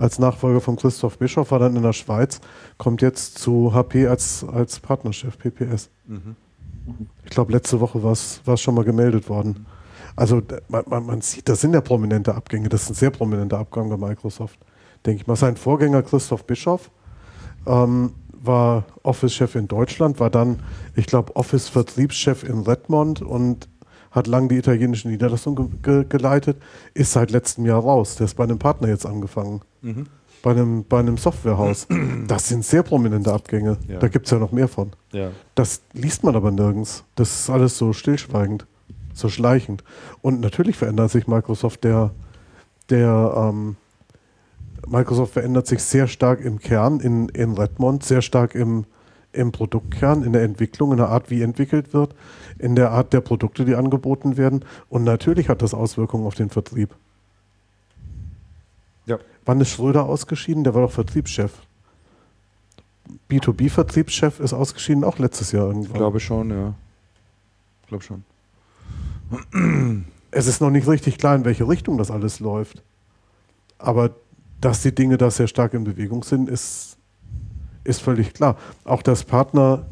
als 0.00 0.18
Nachfolger 0.18 0.60
von 0.60 0.76
Christoph 0.76 1.18
Bischoff, 1.18 1.50
war 1.50 1.58
dann 1.58 1.76
in 1.76 1.82
der 1.82 1.92
Schweiz, 1.92 2.40
kommt 2.78 3.02
jetzt 3.02 3.38
zu 3.38 3.72
HP 3.74 4.08
als, 4.08 4.44
als 4.44 4.80
Partnerchef, 4.80 5.38
PPS. 5.38 5.90
Mhm. 6.06 6.36
Ich 7.24 7.30
glaube, 7.30 7.52
letzte 7.52 7.80
Woche 7.80 8.02
war 8.02 8.12
es 8.12 8.60
schon 8.60 8.74
mal 8.74 8.84
gemeldet 8.84 9.28
worden. 9.28 9.66
Also 10.16 10.42
man, 10.68 10.84
man, 10.88 11.06
man, 11.06 11.20
sieht, 11.20 11.48
das 11.48 11.60
sind 11.60 11.72
ja 11.74 11.80
prominente 11.80 12.34
Abgänge, 12.34 12.68
das 12.68 12.90
ein 12.90 12.94
sehr 12.94 13.10
prominenter 13.10 13.58
Abgang 13.58 13.88
bei 13.88 13.96
Microsoft, 13.96 14.58
denke 15.06 15.22
ich 15.22 15.26
mal. 15.26 15.36
Sein 15.36 15.56
Vorgänger 15.56 16.02
Christoph 16.02 16.44
Bischoff 16.44 16.90
ähm, 17.66 18.14
war 18.32 18.84
Office-Chef 19.02 19.54
in 19.54 19.68
Deutschland, 19.68 20.20
war 20.20 20.30
dann, 20.30 20.60
ich 20.94 21.06
glaube, 21.06 21.36
Office-Vertriebschef 21.36 22.42
in 22.42 22.60
Redmond 22.60 23.22
und 23.22 23.68
hat 24.10 24.26
lang 24.26 24.48
die 24.48 24.56
italienische 24.56 25.08
Niederlassung 25.08 25.56
ge 25.56 25.66
ge 25.82 26.04
geleitet, 26.08 26.56
ist 26.94 27.12
seit 27.12 27.30
letztem 27.30 27.66
Jahr 27.66 27.80
raus. 27.80 28.16
Der 28.16 28.26
ist 28.26 28.34
bei 28.34 28.44
einem 28.44 28.58
Partner 28.58 28.88
jetzt 28.88 29.06
angefangen. 29.06 29.60
Mhm. 29.82 30.06
Bei 30.42 30.52
einem, 30.52 30.84
bei 30.84 30.98
einem 30.98 31.16
Softwarehaus. 31.16 31.86
Das 32.26 32.48
sind 32.48 32.64
sehr 32.64 32.82
prominente 32.82 33.32
Abgänge. 33.32 33.76
Ja. 33.88 33.98
Da 33.98 34.08
gibt 34.08 34.26
es 34.26 34.32
ja 34.32 34.38
noch 34.38 34.52
mehr 34.52 34.68
von. 34.68 34.92
Ja. 35.12 35.30
Das 35.54 35.82
liest 35.92 36.22
man 36.22 36.36
aber 36.36 36.50
nirgends. 36.50 37.04
Das 37.14 37.40
ist 37.40 37.50
alles 37.50 37.76
so 37.76 37.92
stillschweigend 37.92 38.66
so 39.20 39.28
schleichend. 39.28 39.84
Und 40.22 40.40
natürlich 40.40 40.76
verändert 40.76 41.10
sich 41.10 41.26
Microsoft, 41.26 41.84
der, 41.84 42.10
der 42.88 43.34
ähm, 43.36 43.76
Microsoft 44.86 45.34
verändert 45.34 45.66
sich 45.66 45.82
sehr 45.82 46.08
stark 46.08 46.40
im 46.40 46.58
Kern 46.58 47.00
in, 47.00 47.28
in 47.28 47.52
Redmond, 47.52 48.02
sehr 48.02 48.22
stark 48.22 48.54
im, 48.54 48.86
im 49.32 49.52
Produktkern, 49.52 50.22
in 50.22 50.32
der 50.32 50.42
Entwicklung, 50.42 50.90
in 50.90 50.96
der 50.96 51.08
Art, 51.08 51.30
wie 51.30 51.42
entwickelt 51.42 51.94
wird, 51.94 52.14
in 52.58 52.74
der 52.74 52.90
Art 52.90 53.12
der 53.12 53.20
Produkte, 53.20 53.64
die 53.64 53.74
angeboten 53.74 54.36
werden. 54.36 54.64
Und 54.88 55.04
natürlich 55.04 55.48
hat 55.48 55.62
das 55.62 55.74
Auswirkungen 55.74 56.26
auf 56.26 56.34
den 56.34 56.50
Vertrieb. 56.50 56.94
Ja. 59.06 59.18
Wann 59.44 59.60
ist 59.60 59.70
Schröder 59.70 60.04
ausgeschieden? 60.04 60.64
Der 60.64 60.74
war 60.74 60.82
doch 60.82 60.92
Vertriebschef. 60.92 61.52
B2B-Vertriebschef 63.30 64.40
ist 64.40 64.52
ausgeschieden 64.52 65.04
auch 65.04 65.18
letztes 65.18 65.52
Jahr 65.52 65.66
irgendwann. 65.66 65.92
Ich 65.92 65.98
glaube 65.98 66.20
schon, 66.20 66.50
ja. 66.50 66.74
Ich 67.82 67.88
glaube 67.88 68.04
schon. 68.04 68.24
Es 70.30 70.46
ist 70.46 70.60
noch 70.60 70.70
nicht 70.70 70.88
richtig 70.88 71.18
klar, 71.18 71.34
in 71.36 71.44
welche 71.44 71.68
Richtung 71.68 71.98
das 71.98 72.10
alles 72.10 72.40
läuft. 72.40 72.82
Aber 73.78 74.10
dass 74.60 74.82
die 74.82 74.94
Dinge 74.94 75.16
da 75.16 75.30
sehr 75.30 75.48
stark 75.48 75.74
in 75.74 75.84
Bewegung 75.84 76.22
sind, 76.22 76.48
ist, 76.48 76.89
ist 77.84 78.02
völlig 78.02 78.34
klar. 78.34 78.56
Auch 78.84 79.02
dass 79.02 79.24
Partner 79.24 79.86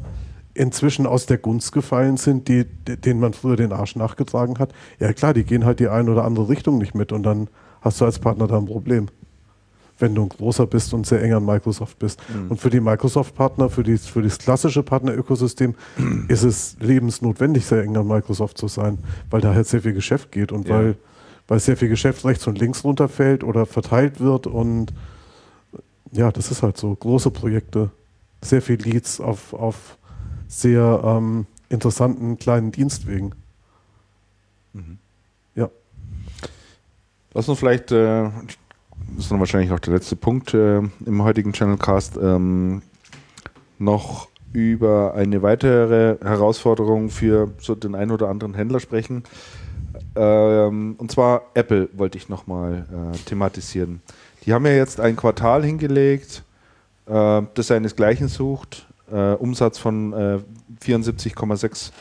inzwischen 0.53 1.05
aus 1.05 1.25
der 1.25 1.37
Gunst 1.37 1.71
gefallen 1.71 2.17
sind, 2.17 2.47
die, 2.47 2.65
denen 2.65 3.19
man 3.19 3.33
früher 3.33 3.55
den 3.55 3.71
Arsch 3.71 3.95
nachgetragen 3.95 4.59
hat. 4.59 4.73
Ja 4.99 5.13
klar, 5.13 5.33
die 5.33 5.43
gehen 5.43 5.65
halt 5.65 5.79
die 5.79 5.87
eine 5.87 6.11
oder 6.11 6.25
andere 6.25 6.49
Richtung 6.49 6.77
nicht 6.77 6.95
mit 6.95 7.11
und 7.11 7.23
dann 7.23 7.49
hast 7.81 8.01
du 8.01 8.05
als 8.05 8.19
Partner 8.19 8.47
da 8.47 8.57
ein 8.57 8.65
Problem 8.65 9.07
wenn 9.99 10.15
du 10.15 10.23
ein 10.23 10.29
großer 10.29 10.65
bist 10.65 10.93
und 10.93 11.05
sehr 11.05 11.21
eng 11.21 11.33
an 11.33 11.45
Microsoft 11.45 11.99
bist. 11.99 12.21
Mhm. 12.29 12.51
Und 12.51 12.59
für 12.59 12.69
die 12.69 12.79
Microsoft-Partner, 12.79 13.69
für, 13.69 13.83
die, 13.83 13.97
für 13.97 14.21
das 14.21 14.39
klassische 14.39 14.81
Partner-Ökosystem 14.81 15.75
mhm. 15.97 16.25
ist 16.29 16.43
es 16.43 16.77
lebensnotwendig, 16.79 17.65
sehr 17.65 17.83
eng 17.83 17.97
an 17.97 18.07
Microsoft 18.07 18.57
zu 18.57 18.67
sein, 18.67 18.97
weil 19.29 19.41
da 19.41 19.53
halt 19.53 19.67
sehr 19.67 19.81
viel 19.81 19.93
Geschäft 19.93 20.31
geht 20.31 20.51
und 20.51 20.67
ja. 20.67 20.75
weil, 20.75 20.95
weil 21.47 21.59
sehr 21.59 21.77
viel 21.77 21.89
Geschäft 21.89 22.25
rechts 22.25 22.47
und 22.47 22.59
links 22.59 22.83
runterfällt 22.83 23.43
oder 23.43 23.65
verteilt 23.65 24.19
wird 24.19 24.47
und 24.47 24.93
ja, 26.11 26.31
das 26.31 26.51
ist 26.51 26.63
halt 26.63 26.77
so. 26.77 26.95
Große 26.95 27.31
Projekte, 27.31 27.91
sehr 28.41 28.61
viel 28.61 28.81
Leads 28.81 29.19
auf, 29.19 29.53
auf 29.53 29.97
sehr 30.47 31.01
ähm, 31.03 31.45
interessanten 31.69 32.37
kleinen 32.37 32.71
Dienstwegen. 32.71 33.35
Mhm. 34.73 34.97
Ja. 35.55 35.69
Lass 37.33 37.47
uns 37.47 37.59
vielleicht, 37.59 37.91
äh, 37.91 38.23
das 39.15 39.25
ist 39.25 39.31
dann 39.31 39.39
wahrscheinlich 39.39 39.71
auch 39.71 39.79
der 39.79 39.93
letzte 39.93 40.15
Punkt 40.15 40.53
äh, 40.53 40.77
im 40.77 41.23
heutigen 41.23 41.53
Channelcast, 41.53 42.17
ähm, 42.17 42.81
noch 43.77 44.27
über 44.51 45.13
eine 45.13 45.43
weitere 45.43 46.17
Herausforderung 46.23 47.09
für 47.09 47.51
so 47.59 47.75
den 47.75 47.93
einen 47.93 48.11
oder 48.11 48.29
anderen 48.29 48.55
Händler 48.55 48.79
sprechen. 48.79 49.23
Ähm, 50.15 50.95
und 50.97 51.11
zwar 51.11 51.43
Apple 51.53 51.89
wollte 51.93 52.17
ich 52.17 52.29
nochmal 52.29 52.85
äh, 52.91 53.17
thematisieren. 53.25 54.01
Die 54.45 54.53
haben 54.53 54.65
ja 54.65 54.73
jetzt 54.73 54.99
ein 54.99 55.15
Quartal 55.15 55.63
hingelegt, 55.63 56.43
äh, 57.07 57.41
das 57.53 57.67
seinesgleichen 57.67 58.27
sucht. 58.27 58.87
Äh, 59.11 59.33
Umsatz 59.33 59.77
von 59.77 60.13
74,6 60.81 61.65
äh, 61.65 61.91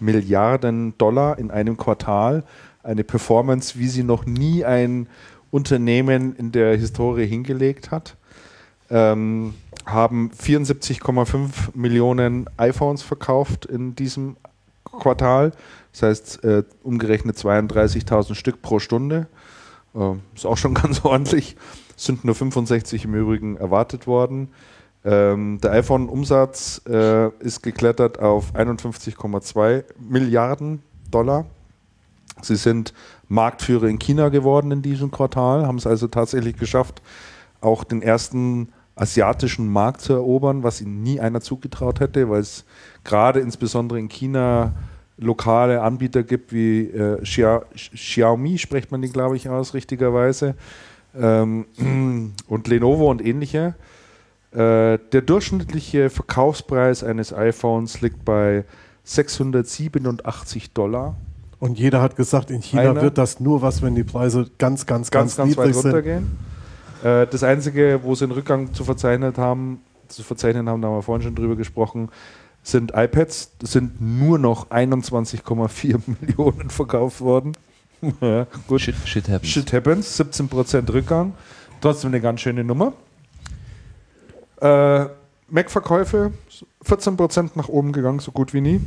Milliarden 0.00 0.96
Dollar 0.98 1.38
in 1.38 1.50
einem 1.50 1.76
Quartal. 1.76 2.44
Eine 2.82 3.04
Performance, 3.04 3.78
wie 3.78 3.88
sie 3.88 4.02
noch 4.02 4.26
nie 4.26 4.64
ein 4.64 5.08
Unternehmen 5.50 6.36
in 6.36 6.52
der 6.52 6.76
Historie 6.76 7.26
hingelegt 7.26 7.90
hat. 7.90 8.16
Ähm, 8.90 9.54
haben 9.84 10.30
74,5 10.30 11.74
Millionen 11.74 12.48
iPhones 12.56 13.02
verkauft 13.02 13.66
in 13.66 13.94
diesem 13.94 14.36
Quartal. 14.84 15.52
Das 15.92 16.02
heißt, 16.02 16.44
äh, 16.44 16.62
umgerechnet 16.82 17.36
32.000 17.36 18.34
Stück 18.34 18.62
pro 18.62 18.78
Stunde. 18.78 19.26
Äh, 19.94 20.14
ist 20.34 20.46
auch 20.46 20.56
schon 20.56 20.74
ganz 20.82 21.04
ordentlich. 21.04 21.56
Sind 21.98 22.24
nur 22.24 22.34
65 22.34 23.04
im 23.04 23.14
Übrigen 23.14 23.56
erwartet 23.56 24.06
worden. 24.06 24.48
Ähm, 25.04 25.58
der 25.60 25.72
iPhone-Umsatz 25.72 26.80
äh, 26.88 27.28
ist 27.40 27.62
geklettert 27.62 28.20
auf 28.20 28.54
51,2 28.54 29.84
Milliarden 29.98 30.82
Dollar. 31.10 31.46
Sie 32.40 32.56
sind 32.56 32.94
Marktführer 33.26 33.88
in 33.88 33.98
China 33.98 34.28
geworden 34.28 34.70
in 34.70 34.80
diesem 34.80 35.10
Quartal, 35.10 35.66
haben 35.66 35.78
es 35.78 35.86
also 35.86 36.06
tatsächlich 36.06 36.56
geschafft, 36.56 37.02
auch 37.60 37.82
den 37.82 38.00
ersten 38.00 38.68
asiatischen 38.94 39.68
Markt 39.68 40.00
zu 40.00 40.12
erobern, 40.12 40.62
was 40.62 40.80
ihnen 40.80 41.02
nie 41.02 41.20
einer 41.20 41.40
zugetraut 41.40 42.00
hätte, 42.00 42.30
weil 42.30 42.40
es 42.40 42.64
gerade 43.04 43.40
insbesondere 43.40 43.98
in 43.98 44.08
China 44.08 44.72
lokale 45.16 45.82
Anbieter 45.82 46.22
gibt 46.22 46.52
wie 46.52 46.82
äh, 46.82 47.20
Xia, 47.22 47.62
Xiaomi, 47.74 48.58
spricht 48.58 48.92
man 48.92 49.02
die, 49.02 49.10
glaube 49.10 49.36
ich, 49.36 49.48
aus, 49.48 49.74
richtigerweise, 49.74 50.54
ähm, 51.16 51.66
und 52.48 52.68
Lenovo 52.68 53.10
und 53.10 53.24
ähnliche. 53.24 53.74
Äh, 54.52 54.98
der 55.12 55.22
durchschnittliche 55.22 56.10
Verkaufspreis 56.10 57.04
eines 57.04 57.32
iPhones 57.32 58.00
liegt 58.00 58.24
bei 58.24 58.64
687 59.04 60.72
Dollar. 60.72 61.16
Und 61.60 61.78
jeder 61.78 62.00
hat 62.00 62.16
gesagt, 62.16 62.50
in 62.50 62.62
China 62.62 62.90
Einer. 62.90 63.02
wird 63.02 63.18
das 63.18 63.40
nur 63.40 63.62
was, 63.62 63.82
wenn 63.82 63.94
die 63.94 64.04
Preise 64.04 64.48
ganz, 64.58 64.86
ganz, 64.86 65.10
ganz, 65.10 65.36
ganz, 65.36 65.56
ganz 65.56 65.56
weit 65.56 65.74
runtergehen. 65.74 66.38
Äh, 67.02 67.26
das 67.26 67.42
Einzige, 67.42 68.00
wo 68.02 68.14
sie 68.14 68.24
einen 68.24 68.32
Rückgang 68.32 68.72
zu 68.72 68.84
verzeichnen 68.84 69.36
haben, 69.36 69.80
zu 70.08 70.22
verzeichnen 70.22 70.68
haben, 70.68 70.80
da 70.80 70.88
haben 70.88 70.96
wir 70.96 71.02
vorhin 71.02 71.22
schon 71.22 71.34
drüber 71.34 71.56
gesprochen, 71.56 72.10
sind 72.62 72.92
iPads. 72.94 73.52
Das 73.58 73.72
sind 73.72 74.00
nur 74.00 74.38
noch 74.38 74.70
21,4 74.70 76.00
Millionen 76.20 76.70
verkauft 76.70 77.20
worden. 77.20 77.52
ja, 78.20 78.46
gut. 78.66 78.80
Shit, 78.80 78.96
shit 79.04 79.28
happens. 79.28 79.50
Shit 79.50 79.72
happens. 79.72 80.20
17% 80.20 80.92
Rückgang. 80.92 81.34
Trotzdem 81.80 82.10
eine 82.10 82.20
ganz 82.20 82.40
schöne 82.40 82.64
Nummer. 82.64 82.92
Äh, 84.60 85.06
Mac-Verkäufe 85.48 86.32
14% 86.84 87.50
nach 87.54 87.68
oben 87.68 87.92
gegangen, 87.92 88.18
so 88.18 88.32
gut 88.32 88.52
wie 88.52 88.60
nie. 88.60 88.80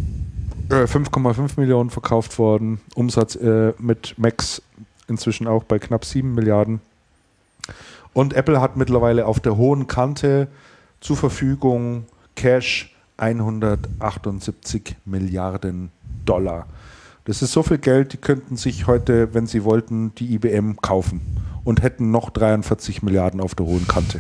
5,5 0.70 1.38
äh, 1.58 1.62
Millionen 1.62 1.90
verkauft 1.90 2.38
worden. 2.38 2.80
Umsatz 2.96 3.36
äh, 3.36 3.74
mit 3.78 4.18
Macs 4.18 4.62
inzwischen 5.08 5.48
auch 5.48 5.64
bei 5.64 5.80
knapp 5.80 6.06
7 6.06 6.34
Milliarden. 6.34 6.82
Und 8.14 8.34
Apple 8.34 8.60
hat 8.60 8.78
mittlerweile 8.78 9.26
auf 9.26 9.40
der 9.40 9.58
hohen 9.58 9.88
Kante 9.88 10.48
zur 11.00 11.18
Verfügung 11.18 12.06
Cash 12.36 12.96
178 13.18 14.96
Milliarden 15.06 15.92
Dollar. 16.26 16.68
Das 17.32 17.42
ist 17.42 17.54
so 17.54 17.64
viel 17.64 17.78
Geld, 17.78 18.12
die 18.12 18.18
könnten 18.18 18.58
sich 18.58 18.88
heute, 18.88 19.34
wenn 19.34 19.48
sie 19.48 19.64
wollten, 19.64 20.14
die 20.16 20.34
IBM 20.34 20.76
kaufen 20.82 21.22
und 21.64 21.82
hätten 21.82 22.12
noch 22.12 22.30
43 22.30 23.04
Milliarden 23.04 23.40
auf 23.40 23.56
der 23.56 23.68
hohen 23.68 23.88
Kante. 23.88 24.20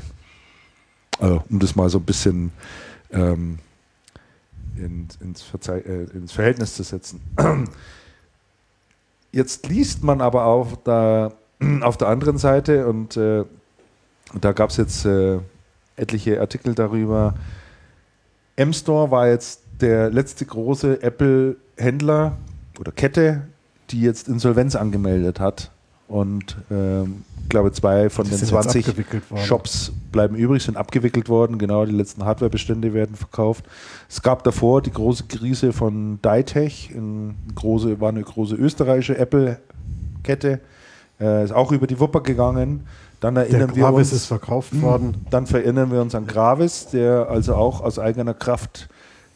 Also, 1.19 1.43
um 1.49 1.59
das 1.59 1.75
mal 1.75 1.89
so 1.89 1.97
ein 1.97 2.05
bisschen 2.05 2.53
ähm, 3.11 3.59
in, 4.77 5.09
ins, 5.19 5.43
äh, 5.67 6.03
ins, 6.13 6.31
Verhältnis 6.31 6.77
zu 6.77 6.83
setzen. 6.83 7.19
Jetzt 9.33 9.67
liest 9.67 10.05
man 10.05 10.21
aber 10.21 10.45
auch 10.45 10.77
da, 10.81 11.33
auf 11.81 11.97
der 11.97 12.07
anderen 12.07 12.37
Seite, 12.37 12.87
und 12.87 13.17
äh, 13.17 13.43
da 14.39 14.53
gab 14.53 14.69
es 14.69 14.77
jetzt 14.77 15.03
äh, 15.03 15.39
etliche 15.97 16.39
Artikel 16.39 16.75
darüber, 16.75 17.33
M-Store 18.55 19.11
war 19.11 19.27
jetzt 19.27 19.63
der 19.81 20.09
letzte 20.09 20.45
große 20.45 21.03
Apple-Händler 21.03 22.37
oder 22.79 22.91
Kette, 22.91 23.43
die 23.89 24.01
jetzt 24.01 24.27
Insolvenz 24.27 24.75
angemeldet 24.75 25.39
hat. 25.39 25.71
Und 26.07 26.57
ähm, 26.69 27.23
ich 27.43 27.49
glaube, 27.49 27.71
zwei 27.71 28.09
von 28.09 28.25
die 28.25 28.31
den 28.31 28.39
20 28.39 28.85
Shops 29.45 29.93
bleiben 30.11 30.35
übrig, 30.35 30.61
sind 30.61 30.75
abgewickelt 30.75 31.29
worden. 31.29 31.57
Genau, 31.57 31.85
die 31.85 31.93
letzten 31.93 32.25
Hardwarebestände 32.25 32.93
werden 32.93 33.15
verkauft. 33.15 33.65
Es 34.09 34.21
gab 34.21 34.43
davor 34.43 34.81
die 34.81 34.91
große 34.91 35.25
Krise 35.25 35.71
von 35.71 36.19
Ditech, 36.21 36.91
große, 37.55 38.01
war 38.01 38.09
eine 38.09 38.23
große 38.23 38.55
österreichische 38.55 39.17
Apple-Kette, 39.17 40.59
äh, 41.21 41.43
ist 41.45 41.53
auch 41.53 41.71
über 41.71 41.87
die 41.87 41.99
Wupper 41.99 42.21
gegangen. 42.21 42.85
Dann 43.21 43.37
erinnern 43.37 43.67
der 43.73 43.75
wir 43.75 43.93
uns, 43.93 44.11
ist 44.11 44.25
verkauft 44.25 44.81
worden. 44.81 45.25
Dann 45.29 45.45
erinnern 45.45 45.91
wir 45.91 46.01
uns 46.01 46.15
an 46.15 46.27
Gravis, 46.27 46.87
der 46.87 47.29
also 47.29 47.55
auch 47.55 47.79
aus 47.79 47.99
eigener 47.99 48.33
Kraft, 48.33 48.89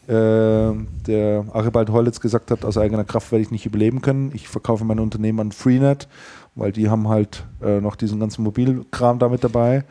der 0.08 1.44
Archibald 1.52 1.90
Hollitz 1.90 2.20
gesagt 2.20 2.52
hat, 2.52 2.64
aus 2.64 2.78
eigener 2.78 3.04
Kraft 3.04 3.32
werde 3.32 3.42
ich 3.42 3.50
nicht 3.50 3.66
überleben 3.66 4.02
können. 4.02 4.30
Ich 4.34 4.48
verkaufe 4.48 4.84
mein 4.84 5.00
Unternehmen 5.00 5.40
an 5.40 5.52
Freenet, 5.52 6.06
weil 6.54 6.70
die 6.70 6.88
haben 6.88 7.08
halt 7.08 7.44
äh, 7.60 7.80
noch 7.80 7.96
diesen 7.96 8.20
ganzen 8.20 8.44
Mobilkram 8.44 9.18
damit 9.18 9.42
dabei. 9.42 9.84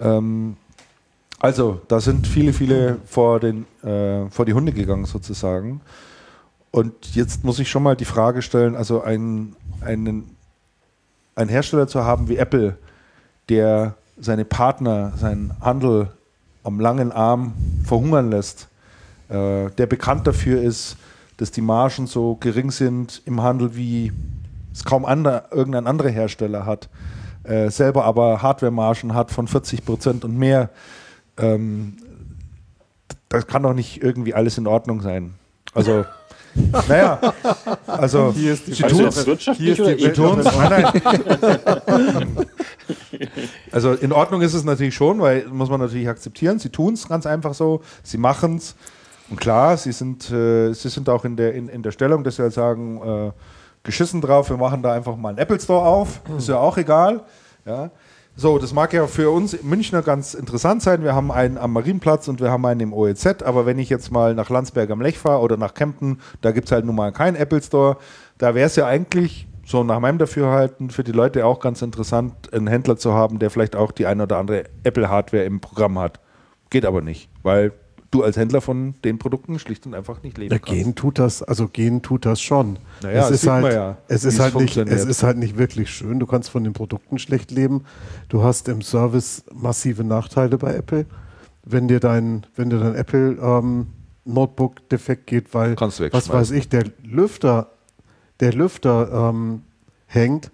Ähm, 0.00 0.56
also, 1.40 1.80
da 1.88 2.00
sind 2.00 2.26
viele, 2.26 2.52
viele 2.52 2.98
vor, 3.04 3.40
den, 3.40 3.64
äh, 3.82 4.28
vor 4.28 4.44
die 4.44 4.54
Hunde 4.54 4.72
gegangen 4.72 5.06
sozusagen. 5.06 5.80
Und 6.70 7.14
jetzt 7.14 7.44
muss 7.44 7.58
ich 7.58 7.70
schon 7.70 7.82
mal 7.82 7.96
die 7.96 8.04
Frage 8.04 8.42
stellen, 8.42 8.76
also 8.76 9.02
ein, 9.02 9.56
einen, 9.80 10.36
einen 11.34 11.48
Hersteller 11.48 11.86
zu 11.86 12.04
haben 12.04 12.28
wie 12.28 12.36
Apple, 12.36 12.76
der 13.48 13.94
seine 14.18 14.44
Partner, 14.44 15.12
seinen 15.16 15.52
Handel 15.60 16.12
am 16.64 16.80
langen 16.80 17.12
Arm 17.12 17.54
verhungern 17.84 18.30
lässt, 18.30 18.67
äh, 19.28 19.70
der 19.70 19.86
bekannt 19.86 20.26
dafür 20.26 20.62
ist, 20.62 20.96
dass 21.36 21.50
die 21.50 21.60
Margen 21.60 22.06
so 22.06 22.36
gering 22.36 22.70
sind 22.70 23.22
im 23.24 23.42
Handel, 23.42 23.76
wie 23.76 24.12
es 24.72 24.84
kaum 24.84 25.04
ander, 25.04 25.48
irgendein 25.50 25.86
anderer 25.86 26.08
Hersteller 26.08 26.66
hat, 26.66 26.88
äh, 27.44 27.70
selber 27.70 28.04
aber 28.04 28.42
Hardware-Margen 28.42 29.14
hat 29.14 29.30
von 29.30 29.48
40 29.48 29.84
Prozent 29.84 30.24
und 30.24 30.36
mehr. 30.36 30.70
Ähm, 31.38 31.96
das 33.28 33.46
kann 33.46 33.62
doch 33.62 33.74
nicht 33.74 34.02
irgendwie 34.02 34.34
alles 34.34 34.58
in 34.58 34.66
Ordnung 34.66 35.00
sein. 35.00 35.34
Also 35.74 36.04
naja, 36.88 37.20
also 37.86 38.32
hier 38.34 38.54
ist 38.54 38.66
die 38.66 38.72
es 38.72 39.26
wirtschaftlich 39.26 39.76
hier 39.76 39.88
ist 39.88 40.00
die. 40.00 40.08
Also 43.70 43.92
in 43.92 44.12
Ordnung 44.12 44.40
ist 44.40 44.54
es 44.54 44.64
natürlich 44.64 44.94
schon, 44.94 45.20
weil 45.20 45.46
muss 45.48 45.68
man 45.68 45.80
natürlich 45.80 46.08
akzeptieren. 46.08 46.58
Sie 46.58 46.70
tun 46.70 46.94
es 46.94 47.06
ganz 47.06 47.26
einfach 47.26 47.52
so, 47.54 47.82
sie 48.02 48.18
machen 48.18 48.56
es. 48.56 48.74
Und 49.30 49.40
klar, 49.40 49.76
sie 49.76 49.92
sind, 49.92 50.30
äh, 50.30 50.72
sie 50.72 50.88
sind 50.88 51.08
auch 51.08 51.24
in 51.24 51.36
der, 51.36 51.54
in, 51.54 51.68
in 51.68 51.82
der 51.82 51.90
Stellung, 51.90 52.24
dass 52.24 52.36
sie 52.36 52.42
halt 52.42 52.54
sagen, 52.54 53.00
äh, 53.02 53.32
geschissen 53.82 54.20
drauf, 54.20 54.50
wir 54.50 54.56
machen 54.56 54.82
da 54.82 54.92
einfach 54.92 55.16
mal 55.16 55.30
einen 55.30 55.38
Apple 55.38 55.60
Store 55.60 55.86
auf, 55.86 56.20
ist 56.36 56.48
ja 56.48 56.58
auch 56.58 56.76
egal. 56.76 57.22
Ja. 57.64 57.90
So, 58.40 58.58
das 58.58 58.72
mag 58.72 58.92
ja 58.92 59.06
für 59.08 59.30
uns 59.30 59.62
Münchner 59.64 60.00
ganz 60.00 60.32
interessant 60.34 60.80
sein. 60.80 61.02
Wir 61.02 61.12
haben 61.12 61.32
einen 61.32 61.58
am 61.58 61.72
Marienplatz 61.72 62.28
und 62.28 62.40
wir 62.40 62.52
haben 62.52 62.64
einen 62.66 62.80
im 62.80 62.92
OEZ, 62.92 63.42
aber 63.42 63.66
wenn 63.66 63.80
ich 63.80 63.88
jetzt 63.88 64.12
mal 64.12 64.34
nach 64.34 64.48
Landsberg 64.48 64.90
am 64.90 65.00
Lech 65.00 65.18
fahre 65.18 65.40
oder 65.40 65.56
nach 65.56 65.74
Kempten, 65.74 66.20
da 66.40 66.52
gibt 66.52 66.68
es 66.68 66.72
halt 66.72 66.84
nun 66.84 66.94
mal 66.94 67.10
keinen 67.10 67.34
Apple 67.34 67.60
Store. 67.60 67.96
Da 68.38 68.54
wäre 68.54 68.68
es 68.68 68.76
ja 68.76 68.86
eigentlich 68.86 69.48
so 69.66 69.82
nach 69.82 69.98
meinem 69.98 70.18
Dafürhalten 70.18 70.90
für 70.90 71.02
die 71.02 71.12
Leute 71.12 71.44
auch 71.44 71.58
ganz 71.58 71.82
interessant, 71.82 72.52
einen 72.54 72.68
Händler 72.68 72.96
zu 72.96 73.12
haben, 73.12 73.40
der 73.40 73.50
vielleicht 73.50 73.74
auch 73.74 73.90
die 73.90 74.06
eine 74.06 74.22
oder 74.22 74.38
andere 74.38 74.64
Apple-Hardware 74.84 75.42
im 75.42 75.60
Programm 75.60 75.98
hat. 75.98 76.20
Geht 76.70 76.86
aber 76.86 77.02
nicht, 77.02 77.28
weil 77.42 77.72
du 78.10 78.22
als 78.22 78.36
Händler 78.36 78.60
von 78.60 78.94
den 79.04 79.18
Produkten 79.18 79.58
schlicht 79.58 79.86
und 79.86 79.94
einfach 79.94 80.22
nicht 80.22 80.38
leben 80.38 80.52
ja, 80.52 80.58
kannst. 80.58 80.72
Gehen 80.72 80.94
tut 80.94 81.18
das, 81.18 81.42
also 81.42 81.68
gehen 81.68 82.02
tut 82.02 82.24
das 82.24 82.40
schon. 82.40 82.78
Naja, 83.02 83.24
es, 83.24 83.30
ist 83.30 83.46
halt, 83.46 83.72
ja, 83.74 83.98
es, 84.08 84.24
ist 84.24 84.40
halt 84.40 84.54
nicht, 84.54 84.76
es 84.76 85.04
ist 85.04 85.22
halt 85.22 85.36
nicht 85.36 85.58
wirklich 85.58 85.90
schön. 85.90 86.18
Du 86.18 86.26
kannst 86.26 86.50
von 86.50 86.64
den 86.64 86.72
Produkten 86.72 87.18
schlecht 87.18 87.50
leben. 87.50 87.84
Du 88.28 88.42
hast 88.42 88.68
im 88.68 88.82
Service 88.82 89.44
massive 89.52 90.04
Nachteile 90.04 90.56
bei 90.58 90.74
Apple. 90.74 91.06
Wenn 91.64 91.88
dir 91.88 92.00
dein, 92.00 92.46
wenn 92.56 92.70
dir 92.70 92.78
dein 92.78 92.94
Apple 92.94 93.36
ähm, 93.42 93.88
Notebook 94.24 94.88
defekt 94.88 95.26
geht, 95.26 95.52
weil 95.54 95.76
was 95.78 96.28
weiß 96.28 96.50
ich, 96.52 96.68
der 96.68 96.84
Lüfter, 97.02 97.72
der 98.40 98.52
Lüfter 98.52 99.30
ähm, 99.30 99.62
hängt, 100.06 100.50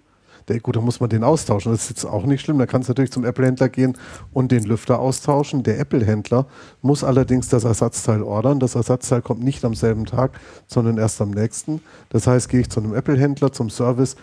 Der, 0.47 0.59
gut, 0.59 0.75
da 0.75 0.81
muss 0.81 0.99
man 0.99 1.09
den 1.09 1.23
austauschen. 1.23 1.71
Das 1.71 1.83
ist 1.83 1.89
jetzt 1.89 2.05
auch 2.05 2.25
nicht 2.25 2.41
schlimm. 2.41 2.59
Da 2.59 2.67
kannst 2.67 2.87
du 2.87 2.91
natürlich 2.91 3.11
zum 3.11 3.25
Apple-Händler 3.25 3.69
gehen 3.69 3.97
und 4.31 4.51
den 4.51 4.63
Lüfter 4.63 4.99
austauschen. 4.99 5.63
Der 5.63 5.79
Apple-Händler 5.79 6.45
muss 6.81 7.03
allerdings 7.03 7.49
das 7.49 7.63
Ersatzteil 7.63 8.21
ordern. 8.21 8.59
Das 8.59 8.75
Ersatzteil 8.75 9.21
kommt 9.21 9.43
nicht 9.43 9.65
am 9.65 9.73
selben 9.73 10.05
Tag, 10.05 10.31
sondern 10.67 10.97
erst 10.97 11.19
am 11.21 11.31
nächsten. 11.31 11.81
Das 12.09 12.27
heißt, 12.27 12.49
gehe 12.49 12.61
ich 12.61 12.69
zu 12.69 12.79
einem 12.79 12.93
Apple-Händler 12.93 13.51
zum 13.51 13.71
Service, 13.71 14.15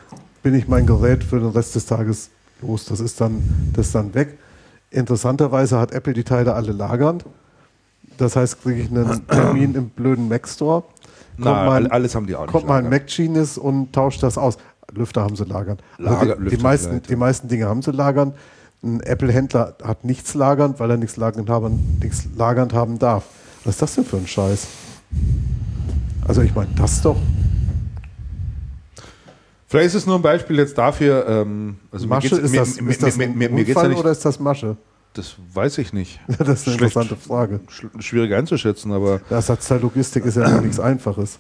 bin 0.45 0.55
ich 0.55 0.69
mein 0.69 0.87
Gerät 0.87 1.25
für 1.25 1.41
den 1.41 1.51
Rest 1.51 1.75
des 1.75 1.87
Tages 1.87 2.31
los. 2.61 2.85
Das 2.85 3.01
ist 3.01 3.21
dann, 3.21 3.43
das 3.75 3.87
ist 3.87 3.95
dann 3.95 4.15
weg. 4.15 4.39
Interessanterweise 4.91 5.79
hat 5.79 5.93
Apple 5.93 6.13
die 6.13 6.25
Teile 6.25 6.55
alle 6.55 6.73
lagernd. 6.73 7.25
Das 8.19 8.37
heißt, 8.37 8.63
kriege 8.63 8.83
ich 8.83 8.91
einen 8.91 9.27
Termin 9.29 9.75
im 9.75 9.89
blöden 9.89 10.29
Mac 10.29 10.47
Store. 10.49 10.83
Kommt 11.37 11.47
Na, 11.47 11.65
mal, 11.65 11.87
alles 11.89 12.15
haben 12.15 12.27
die 12.27 12.37
auch 12.37 12.43
nicht. 12.43 12.53
Kommt 12.53 12.67
mal 12.67 12.79
ein 12.79 12.91
Mac 12.91 13.07
Genius 13.07 13.57
und 13.57 13.93
tauscht 13.93 14.23
das 14.23 14.37
aus. 14.37 14.59
Lüfter 14.95 15.23
haben 15.23 15.37
sie 15.37 15.45
lagern. 15.45 15.79
Also 15.99 16.11
Lager, 16.11 16.37
die, 16.37 16.57
die, 16.57 16.63
meisten, 16.63 17.03
die 17.03 17.17
meisten 17.17 17.49
Dinge 17.49 17.67
haben 17.67 17.83
sie 17.83 17.93
lagern. 17.93 18.35
Ein 18.83 19.01
Apple-Händler 19.01 19.77
hat 19.83 20.05
nichts 20.05 20.35
lagernd, 20.35 20.81
weil 20.81 20.91
er 20.91 20.97
nichts 20.97 21.17
lagernd 21.17 21.49
haben, 21.49 21.99
nichts 22.03 22.27
lagernd 22.37 22.73
haben 22.73 22.99
darf. 22.99 23.25
Was 23.65 23.75
ist 23.75 23.83
das 23.83 23.95
denn 23.95 24.05
für 24.05 24.17
ein 24.17 24.27
Scheiß? 24.27 24.67
Also 26.27 26.43
ich 26.43 26.55
meine, 26.55 26.71
das 26.77 27.01
doch. 27.03 27.17
Vielleicht 29.67 29.87
ist 29.87 29.95
es 29.95 30.07
nur 30.07 30.17
ein 30.17 30.23
Beispiel 30.23 30.59
jetzt 30.59 30.77
dafür. 30.77 31.27
Ähm, 31.29 31.77
also 31.91 32.07
Masche, 32.07 32.37
ist 32.37 32.55
das, 32.55 32.81
mir, 32.81 32.91
ist 32.91 33.03
das 33.03 33.17
mir, 33.17 33.29
mir, 33.29 33.49
mir 33.49 33.67
Unfall 33.67 33.93
ja 33.93 33.99
oder 33.99 34.11
ist 34.11 34.25
das 34.25 34.39
Masche? 34.39 34.77
Das 35.15 35.37
weiß 35.53 35.79
ich 35.79 35.93
nicht. 35.93 36.21
das 36.27 36.39
ist 36.41 36.49
eine 36.69 36.77
Schlecht, 36.77 36.97
interessante 36.97 37.17
Frage. 37.17 37.61
Schwierig 37.99 38.35
einzuschätzen, 38.35 38.93
aber. 38.93 39.21
Das 39.29 39.49
Logistik 39.71 40.25
ist 40.25 40.37
ja 40.37 40.61
nichts 40.61 40.81
Einfaches. 40.81 41.39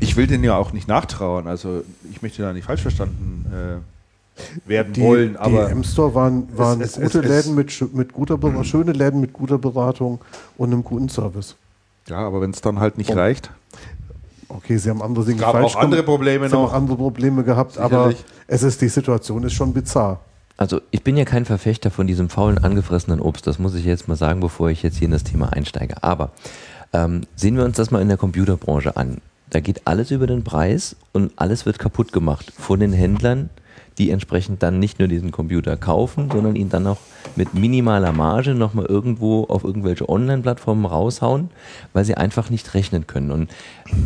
Ich 0.00 0.16
will 0.16 0.26
den 0.26 0.42
ja 0.42 0.56
auch 0.56 0.72
nicht 0.72 0.88
nachtrauern, 0.88 1.46
also 1.46 1.82
ich 2.10 2.22
möchte 2.22 2.42
da 2.42 2.52
nicht 2.52 2.64
falsch 2.64 2.82
verstanden 2.82 3.46
äh, 3.52 4.68
werden 4.68 4.92
die, 4.92 5.02
wollen. 5.02 5.36
Aber 5.36 5.66
die 5.66 5.72
M-Store 5.72 6.14
waren, 6.14 6.48
waren 6.56 6.80
es, 6.80 6.96
es, 6.96 7.12
gute 7.12 7.20
es, 7.20 7.28
Läden 7.28 7.54
mit, 7.54 7.94
mit 7.94 8.12
guter 8.12 8.38
Beratung, 8.38 8.64
schöne 8.64 8.92
Läden 8.92 9.20
mit 9.20 9.32
guter 9.32 9.58
Beratung 9.58 10.20
und 10.56 10.72
einem 10.72 10.82
guten 10.82 11.08
Service. 11.08 11.56
Ja, 12.08 12.18
aber 12.18 12.40
wenn 12.40 12.50
es 12.50 12.60
dann 12.60 12.80
halt 12.80 12.98
nicht 12.98 13.10
oh. 13.10 13.14
reicht. 13.14 13.50
Okay, 14.48 14.76
sie 14.76 14.90
haben 14.90 15.00
andere 15.00 15.24
Dinge 15.24 15.40
gab 15.40 15.52
falsch 15.52 15.76
auch 15.76 15.80
andere 15.80 16.02
Probleme 16.02 16.48
sie 16.48 16.54
noch. 16.54 16.62
Haben 16.62 16.68
auch 16.68 16.74
andere 16.74 16.96
Probleme 16.96 17.42
gehabt, 17.42 17.72
Sicherlich. 17.72 17.94
aber 17.94 18.14
es 18.46 18.62
ist 18.62 18.80
die 18.82 18.88
Situation 18.88 19.42
ist 19.44 19.54
schon 19.54 19.72
bizarr. 19.72 20.20
Also 20.58 20.80
ich 20.90 21.02
bin 21.02 21.16
ja 21.16 21.24
kein 21.24 21.44
Verfechter 21.44 21.90
von 21.90 22.06
diesem 22.06 22.28
faulen, 22.28 22.58
angefressenen 22.58 23.20
Obst. 23.20 23.46
Das 23.46 23.58
muss 23.58 23.74
ich 23.74 23.84
jetzt 23.84 24.08
mal 24.08 24.16
sagen, 24.16 24.40
bevor 24.40 24.68
ich 24.68 24.82
jetzt 24.82 24.98
hier 24.98 25.06
in 25.06 25.12
das 25.12 25.24
Thema 25.24 25.52
einsteige. 25.52 26.02
Aber 26.02 26.30
ähm, 26.92 27.22
sehen 27.34 27.56
wir 27.56 27.64
uns 27.64 27.76
das 27.76 27.90
mal 27.90 28.02
in 28.02 28.08
der 28.08 28.18
Computerbranche 28.18 28.96
an. 28.96 29.18
Da 29.52 29.60
geht 29.60 29.86
alles 29.86 30.10
über 30.10 30.26
den 30.26 30.44
Preis 30.44 30.96
und 31.12 31.32
alles 31.36 31.66
wird 31.66 31.78
kaputt 31.78 32.10
gemacht 32.10 32.50
von 32.56 32.80
den 32.80 32.94
Händlern, 32.94 33.50
die 33.98 34.10
entsprechend 34.10 34.62
dann 34.62 34.78
nicht 34.78 34.98
nur 34.98 35.08
diesen 35.08 35.30
Computer 35.30 35.76
kaufen, 35.76 36.30
sondern 36.32 36.56
ihn 36.56 36.70
dann 36.70 36.86
auch 36.86 36.96
mit 37.36 37.52
minimaler 37.52 38.12
Marge 38.12 38.54
nochmal 38.54 38.86
irgendwo 38.86 39.44
auf 39.44 39.62
irgendwelche 39.62 40.08
Online-Plattformen 40.08 40.86
raushauen, 40.86 41.50
weil 41.92 42.06
sie 42.06 42.14
einfach 42.14 42.48
nicht 42.48 42.72
rechnen 42.72 43.06
können. 43.06 43.30
Und 43.30 43.50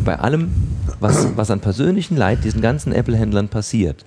bei 0.03 0.19
allem, 0.19 0.51
was, 0.99 1.37
was 1.37 1.49
an 1.49 1.61
persönlichen 1.61 2.17
Leid 2.17 2.43
diesen 2.43 2.59
ganzen 2.59 2.91
Apple-Händlern 2.91 3.47
passiert, 3.47 4.03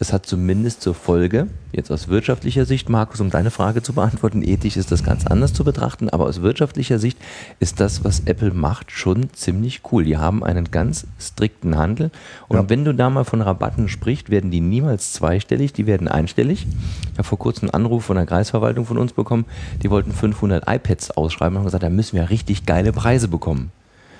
es 0.00 0.12
hat 0.12 0.26
zumindest 0.26 0.80
zur 0.80 0.94
Folge, 0.94 1.48
jetzt 1.72 1.90
aus 1.90 2.08
wirtschaftlicher 2.08 2.64
Sicht, 2.64 2.88
Markus, 2.88 3.20
um 3.20 3.30
deine 3.30 3.50
Frage 3.50 3.82
zu 3.82 3.92
beantworten, 3.92 4.42
ethisch 4.42 4.76
ist 4.76 4.92
das 4.92 5.02
ganz 5.02 5.26
anders 5.26 5.52
zu 5.52 5.64
betrachten, 5.64 6.08
aber 6.08 6.26
aus 6.26 6.40
wirtschaftlicher 6.40 6.98
Sicht 7.00 7.18
ist 7.58 7.80
das, 7.80 8.04
was 8.04 8.20
Apple 8.20 8.52
macht, 8.52 8.92
schon 8.92 9.32
ziemlich 9.32 9.82
cool. 9.90 10.04
Die 10.04 10.16
haben 10.16 10.44
einen 10.44 10.70
ganz 10.70 11.06
strikten 11.18 11.76
Handel 11.76 12.12
und 12.46 12.56
ja. 12.56 12.70
wenn 12.70 12.84
du 12.84 12.94
da 12.94 13.10
mal 13.10 13.24
von 13.24 13.42
Rabatten 13.42 13.88
sprichst, 13.88 14.30
werden 14.30 14.52
die 14.52 14.60
niemals 14.60 15.12
zweistellig, 15.12 15.72
die 15.72 15.86
werden 15.86 16.06
einstellig. 16.06 16.66
Ich 17.12 17.18
habe 17.18 17.24
vor 17.24 17.38
kurzem 17.38 17.68
einen 17.68 17.84
Anruf 17.84 18.04
von 18.04 18.16
der 18.16 18.26
Kreisverwaltung 18.26 18.86
von 18.86 18.98
uns 18.98 19.12
bekommen, 19.12 19.46
die 19.82 19.90
wollten 19.90 20.12
500 20.12 20.64
iPads 20.68 21.10
ausschreiben 21.12 21.56
und 21.56 21.60
haben 21.60 21.66
gesagt, 21.66 21.82
da 21.82 21.90
müssen 21.90 22.16
wir 22.16 22.30
richtig 22.30 22.66
geile 22.66 22.92
Preise 22.92 23.26
bekommen. 23.26 23.72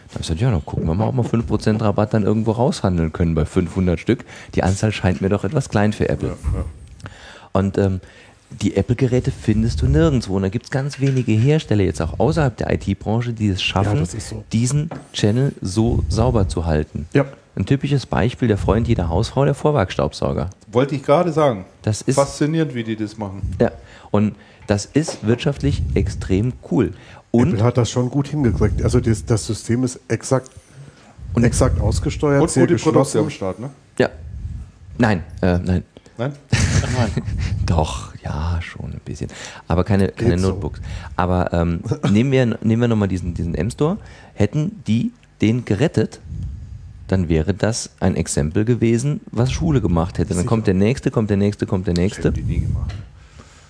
Da 0.09 0.15
habe 0.15 0.23
ich 0.23 0.29
gesagt, 0.29 0.41
ja, 0.41 0.51
dann 0.51 0.65
gucken 0.65 0.87
wir 0.87 0.95
mal, 0.95 1.09
ob 1.09 1.17
wir 1.17 1.25
5% 1.25 1.83
Rabatt 1.83 2.15
dann 2.15 2.23
irgendwo 2.23 2.53
raushandeln 2.53 3.13
können 3.13 3.35
bei 3.35 3.45
500 3.45 4.01
Stück. 4.01 4.25
Die 4.55 4.63
Anzahl 4.63 4.91
scheint 4.91 5.21
mir 5.21 5.29
doch 5.29 5.45
etwas 5.45 5.69
klein 5.69 5.93
für 5.93 6.09
Apple. 6.09 6.29
Ja, 6.29 6.59
ja. 6.59 6.65
Und 7.53 7.77
ähm, 7.77 8.01
die 8.51 8.77
Apple-Geräte 8.77 9.31
findest 9.31 9.83
du 9.83 9.87
nirgendwo. 9.87 10.37
Und 10.37 10.43
da 10.43 10.49
gibt 10.49 10.67
es 10.67 10.71
ganz 10.71 11.01
wenige 11.01 11.33
Hersteller, 11.33 11.85
jetzt 11.85 12.01
auch 12.01 12.19
außerhalb 12.19 12.57
der 12.57 12.73
IT-Branche, 12.73 13.33
die 13.33 13.49
es 13.49 13.63
schaffen, 13.63 13.99
ja, 13.99 14.07
so. 14.07 14.45
diesen 14.53 14.91
Channel 15.13 15.53
so 15.61 16.05
sauber 16.09 16.49
zu 16.49 16.65
halten. 16.65 17.07
Ja. 17.13 17.27
Ein 17.57 17.67
typisches 17.67 18.07
Beispiel, 18.07 18.47
der 18.47 18.57
Freund 18.57 18.87
jeder 18.87 19.09
Hausfrau, 19.09 19.45
der 19.45 19.55
Vorwerkstaubsauger. 19.55 20.51
Wollte 20.71 20.95
ich 20.95 21.03
gerade 21.03 21.33
sagen. 21.33 21.65
Das 21.83 22.03
ist 22.03 22.15
faszinierend, 22.15 22.75
wie 22.75 22.85
die 22.85 22.95
das 22.95 23.19
machen. 23.19 23.43
Ja, 23.61 23.73
und 24.13 24.37
das 24.69 24.85
ist 24.85 25.27
wirtschaftlich 25.27 25.83
extrem 25.95 26.53
cool. 26.71 26.93
Und 27.31 27.53
Apple 27.53 27.65
hat 27.65 27.77
das 27.77 27.91
schon 27.91 28.11
gut 28.11 28.29
hingekriegt. 28.29 28.83
Also 28.83 29.01
das, 29.01 29.25
das 29.25 29.47
System 29.47 29.85
ist 29.85 30.01
exakt, 30.09 30.51
und 31.35 31.45
exakt 31.45 31.81
ausgesteuert. 31.81 32.43
Und 32.43 32.53
gute 32.53 32.77
Produkte 32.77 33.19
am 33.19 33.31
Start, 33.31 33.59
ne? 33.61 33.71
Ja. 33.99 34.09
Nein, 34.97 35.23
äh, 35.43 35.59
nein. 35.59 35.85
Nein? 36.17 36.33
Doch, 37.67 38.13
ja, 38.25 38.59
schon 38.61 38.93
ein 38.93 39.01
bisschen. 39.05 39.31
Aber 39.69 39.85
keine, 39.85 40.09
keine 40.09 40.37
Notebooks. 40.37 40.81
So. 40.81 40.85
Aber 41.17 41.53
ähm, 41.53 41.81
nehmen 42.11 42.33
wir, 42.33 42.47
nehmen 42.63 42.81
wir 42.81 42.89
nochmal 42.89 43.07
diesen, 43.07 43.35
diesen 43.35 43.55
M-Store. 43.55 43.99
Hätten 44.35 44.83
die 44.87 45.13
den 45.41 45.65
gerettet, 45.65 46.21
dann 47.07 47.29
wäre 47.29 47.55
das 47.55 47.91
ein 48.01 48.17
Exempel 48.17 48.65
gewesen, 48.65 49.21
was 49.31 49.53
Schule 49.53 49.81
gemacht 49.81 50.19
hätte. 50.19 50.31
Dann 50.31 50.39
Sicher. 50.39 50.49
kommt 50.49 50.67
der 50.67 50.75
nächste, 50.75 51.11
kommt 51.11 51.31
der 51.31 51.37
nächste, 51.37 51.67
kommt 51.67 51.87
der 51.87 51.95
nächste. 51.95 52.23
Das 52.23 52.35
hätten 52.35 52.47
die 52.49 52.55
nie 52.55 52.61
gemacht. 52.67 52.95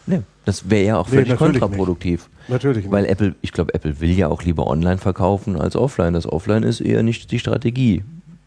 Nee, 0.08 0.22
das 0.44 0.70
wäre 0.70 0.84
ja 0.84 0.98
auch 0.98 1.08
völlig 1.08 1.28
nee, 1.28 1.36
kontraproduktiv. 1.36 2.28
Nicht. 2.28 2.48
Natürlich. 2.50 2.84
Nicht. 2.84 2.92
Weil 2.92 3.04
Apple, 3.04 3.34
ich 3.42 3.52
glaube, 3.52 3.74
Apple 3.74 4.00
will 4.00 4.10
ja 4.10 4.28
auch 4.28 4.42
lieber 4.42 4.66
online 4.66 4.98
verkaufen 4.98 5.60
als 5.60 5.76
offline. 5.76 6.14
Das 6.14 6.26
Offline 6.26 6.62
ist 6.62 6.80
eher 6.80 7.02
nicht 7.02 7.30
die 7.30 7.38
Strategie. 7.38 8.02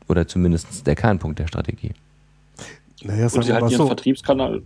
Oder 0.08 0.28
zumindest 0.28 0.88
der 0.88 0.96
Kernpunkt 0.96 1.40
der 1.40 1.48
Strategie. 1.48 1.92
Naja, 3.04 3.26
und 3.26 3.44
sie 3.44 3.54
halten 3.54 3.70
ihren 3.70 3.78
so. 3.78 3.88
Vertriebskanal 3.88 4.64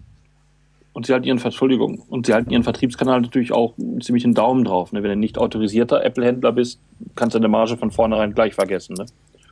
und 0.95 1.05
sie 1.05 1.11
halten 1.11 1.27
ihren, 1.27 1.41
Entschuldigung, 1.41 1.99
und 2.07 2.25
sie 2.25 2.33
halten 2.33 2.51
ihren 2.51 2.63
Vertriebskanal 2.63 3.19
natürlich 3.19 3.51
auch 3.51 3.73
ziemlich 3.99 4.23
einen 4.23 4.33
Daumen 4.33 4.63
drauf. 4.63 4.93
Ne? 4.93 5.03
Wenn 5.03 5.09
du 5.09 5.17
nicht 5.17 5.37
autorisierter 5.37 6.03
Apple-Händler 6.05 6.53
bist, 6.53 6.79
kannst 7.15 7.35
du 7.35 7.39
deine 7.39 7.49
Marge 7.49 7.75
von 7.75 7.91
vornherein 7.91 8.33
gleich 8.33 8.53
vergessen. 8.53 8.95
Ne? 8.97 9.05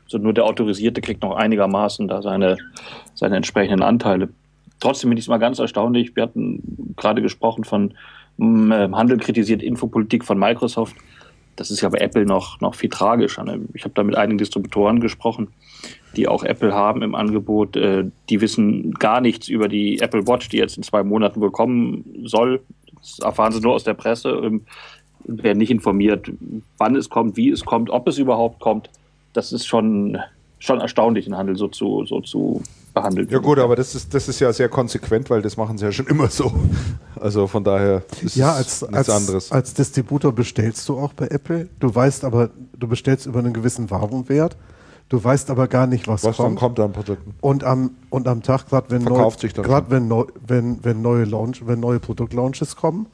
Also 0.06 0.20
nur 0.20 0.34
der 0.34 0.46
Autorisierte 0.46 1.02
kriegt 1.02 1.22
noch 1.22 1.36
einigermaßen 1.36 2.08
da 2.08 2.22
seine, 2.22 2.58
seine 3.14 3.36
entsprechenden 3.36 3.84
Anteile 3.84 4.30
trotzdem 4.84 5.10
bin 5.10 5.18
ich 5.18 5.28
mal 5.28 5.38
ganz 5.38 5.60
erstaunlich. 5.60 6.16
Wir 6.16 6.24
hatten 6.24 6.94
gerade 6.98 7.22
gesprochen 7.22 7.64
von 7.64 7.94
äh, 8.38 8.90
Handel 8.92 9.18
kritisiert 9.18 9.64
Infopolitik 9.64 10.26
von 10.26 10.38
Microsoft. 10.38 10.95
Das 11.56 11.72
ist 11.72 11.82
ja 11.82 11.90
bei 11.90 12.00
Apple 12.00 12.26
noch, 12.26 12.60
noch 12.60 12.76
viel 12.76 12.90
tragischer. 12.90 13.44
Ne? 13.44 13.62
Ich 13.74 13.84
habe 13.84 13.94
da 13.94 14.03
mit 14.03 14.16
einigen 14.16 14.38
Distributoren 14.38 15.00
gesprochen, 15.00 15.50
die 16.18 16.28
auch 16.28 16.44
Apple 16.44 16.74
haben 16.74 17.02
im 17.02 17.16
Angebot. 17.16 17.78
Äh, 17.78 18.06
die 18.30 18.42
wissen 18.42 18.92
gar 18.95 19.22
nichts 19.22 19.48
über 19.48 19.70
die 19.70 20.00
Apple 20.00 20.28
Watch, 20.28 20.50
die 20.50 20.58
jetzt 20.58 20.76
in 20.76 20.84
zwei 20.84 21.03
Monaten 21.03 21.40
wohl 21.40 21.52
kommen 21.52 22.03
soll. 22.26 22.62
Das 23.00 23.20
erfahren 23.20 23.53
sie 23.53 23.62
nur 23.62 23.76
aus 23.76 23.86
der 23.86 23.94
Presse, 23.94 24.32
ähm, 24.44 24.66
werden 25.26 25.60
nicht 25.60 25.72
informiert, 25.72 26.30
wann 26.78 26.98
es 26.98 27.10
kommt, 27.10 27.38
wie 27.38 27.50
es 27.50 27.64
kommt, 27.64 27.90
ob 27.90 28.08
es 28.10 28.18
überhaupt 28.18 28.60
kommt. 28.60 28.90
Das 29.32 29.53
ist 29.53 29.66
schon, 29.66 30.18
schon 30.60 30.82
erstaunlich, 30.82 31.26
den 31.26 31.38
Handel 31.38 31.56
so 31.56 31.70
zu, 31.70 32.03
so 32.06 32.20
zu 32.20 32.62
behandelt 32.94 33.32
Ja 33.32 33.40
gut, 33.40 33.60
aber 33.60 33.76
das 33.76 33.96
ist, 33.96 34.14
das 34.14 34.28
ist 34.28 34.40
ja 34.40 34.52
sehr 34.54 34.70
konsequent, 34.70 35.30
weil 35.30 35.42
das 35.42 35.58
machen 35.58 35.78
sie 35.78 35.86
ja 35.86 35.92
schon 35.92 36.08
immer 36.14 36.30
so. 36.30 36.52
Also 37.20 37.48
von 37.48 37.64
daher 37.64 38.04
ist 38.22 38.36
ja, 38.36 38.54
als, 38.54 38.82
nichts 38.82 38.96
als, 38.96 39.10
anderes. 39.10 39.52
Als 39.52 39.74
Distributor 39.74 40.32
bestellst 40.32 40.88
du 40.90 40.98
auch 40.98 41.14
bei 41.14 41.28
Apple. 41.28 41.70
Du 41.80 41.94
weißt 41.94 42.24
aber, 42.26 42.50
du 42.78 42.88
bestellst 42.88 43.26
über 43.26 43.40
einen 43.40 43.54
gewissen 43.54 43.90
Warenwert. 43.90 44.58
Du 45.10 45.24
weißt 45.24 45.52
aber 45.52 45.68
gar 45.68 45.86
nicht, 45.86 46.08
was, 46.08 46.24
was 46.24 46.38
kommt. 46.38 46.58
kommt 46.58 46.80
an 46.80 46.92
Produkten. 46.92 47.36
Und 47.42 47.64
am, 47.64 47.92
und 48.10 48.28
am 48.28 48.42
Tag, 48.42 48.68
gerade 48.70 48.90
wenn, 48.90 49.04
neu, 49.04 49.30
wenn, 49.90 50.08
neu, 50.08 50.26
wenn, 50.48 50.84
wenn, 50.84 51.02
neue 51.02 51.26
Launch, 51.26 51.68
wenn 51.68 51.80
neue 51.80 52.00
Produktlaunches 52.00 52.76
kommen, 52.76 53.08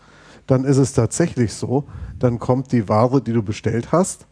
dann 0.47 0.63
ist 0.63 0.77
es 0.77 0.93
tatsächlich 0.93 1.53
so, 1.53 1.83
dann 2.17 2.39
kommt 2.39 2.71
die 2.71 2.87
Ware, 2.87 3.21
die 3.21 3.33
du 3.33 3.43
bestellt 3.43 3.91
hast, 3.91 4.27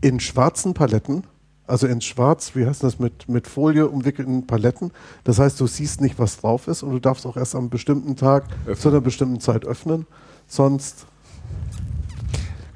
in 0.00 0.18
schwarzen 0.18 0.72
Paletten 0.72 1.24
also 1.70 1.86
in 1.86 2.00
schwarz, 2.00 2.52
wie 2.54 2.66
heißt 2.66 2.82
das, 2.82 2.98
mit, 2.98 3.28
mit 3.28 3.46
Folie 3.46 3.88
umwickelten 3.88 4.46
Paletten. 4.46 4.90
Das 5.24 5.38
heißt, 5.38 5.60
du 5.60 5.66
siehst 5.66 6.00
nicht, 6.00 6.18
was 6.18 6.40
drauf 6.40 6.68
ist 6.68 6.82
und 6.82 6.90
du 6.90 6.98
darfst 6.98 7.26
auch 7.26 7.36
erst 7.36 7.54
am 7.54 7.70
bestimmten 7.70 8.16
Tag 8.16 8.44
öffnen. 8.66 8.76
zu 8.76 8.88
einer 8.88 9.00
bestimmten 9.00 9.40
Zeit 9.40 9.64
öffnen. 9.64 10.06
Sonst. 10.46 11.06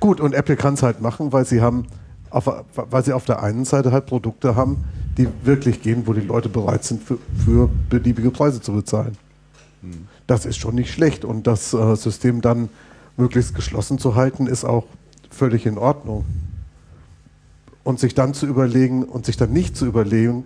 Gut, 0.00 0.20
und 0.20 0.34
Apple 0.34 0.56
kann 0.56 0.74
es 0.74 0.82
halt 0.82 1.00
machen, 1.00 1.32
weil 1.32 1.44
sie 1.44 1.60
haben, 1.60 1.86
auf, 2.31 2.48
weil 2.74 3.05
sie 3.05 3.12
auf 3.12 3.24
der 3.24 3.42
einen 3.42 3.64
Seite 3.64 3.90
halt 3.92 4.06
Produkte 4.06 4.55
haben, 4.55 4.84
die 5.16 5.28
wirklich 5.42 5.82
gehen, 5.82 6.06
wo 6.06 6.12
die 6.12 6.20
Leute 6.20 6.48
bereit 6.48 6.84
sind, 6.84 7.02
für, 7.02 7.18
für 7.44 7.68
beliebige 7.89 8.31
Preise 8.31 8.60
zu 8.60 8.73
bezahlen. 8.73 9.16
Hm. 9.82 10.08
Das 10.26 10.47
ist 10.47 10.56
schon 10.56 10.74
nicht 10.74 10.92
schlecht. 10.92 11.24
Und 11.24 11.47
das 11.47 11.74
äh, 11.74 11.97
System 11.97 12.40
dann 12.40 12.68
möglichst 13.16 13.55
geschlossen 13.55 13.98
zu 13.98 14.14
halten, 14.14 14.47
ist 14.47 14.64
auch 14.64 14.84
völlig 15.31 15.66
in 15.66 15.78
Ordnung 15.78 16.24
und 17.85 18.01
sich 18.01 18.15
dann 18.15 18.35
zu 18.35 18.47
überlegen 18.47 19.05
und 19.05 19.27
sich 19.27 19.37
dann 19.37 19.53
nicht 19.53 19.77
zu 19.77 19.87
überlegen, 19.87 20.45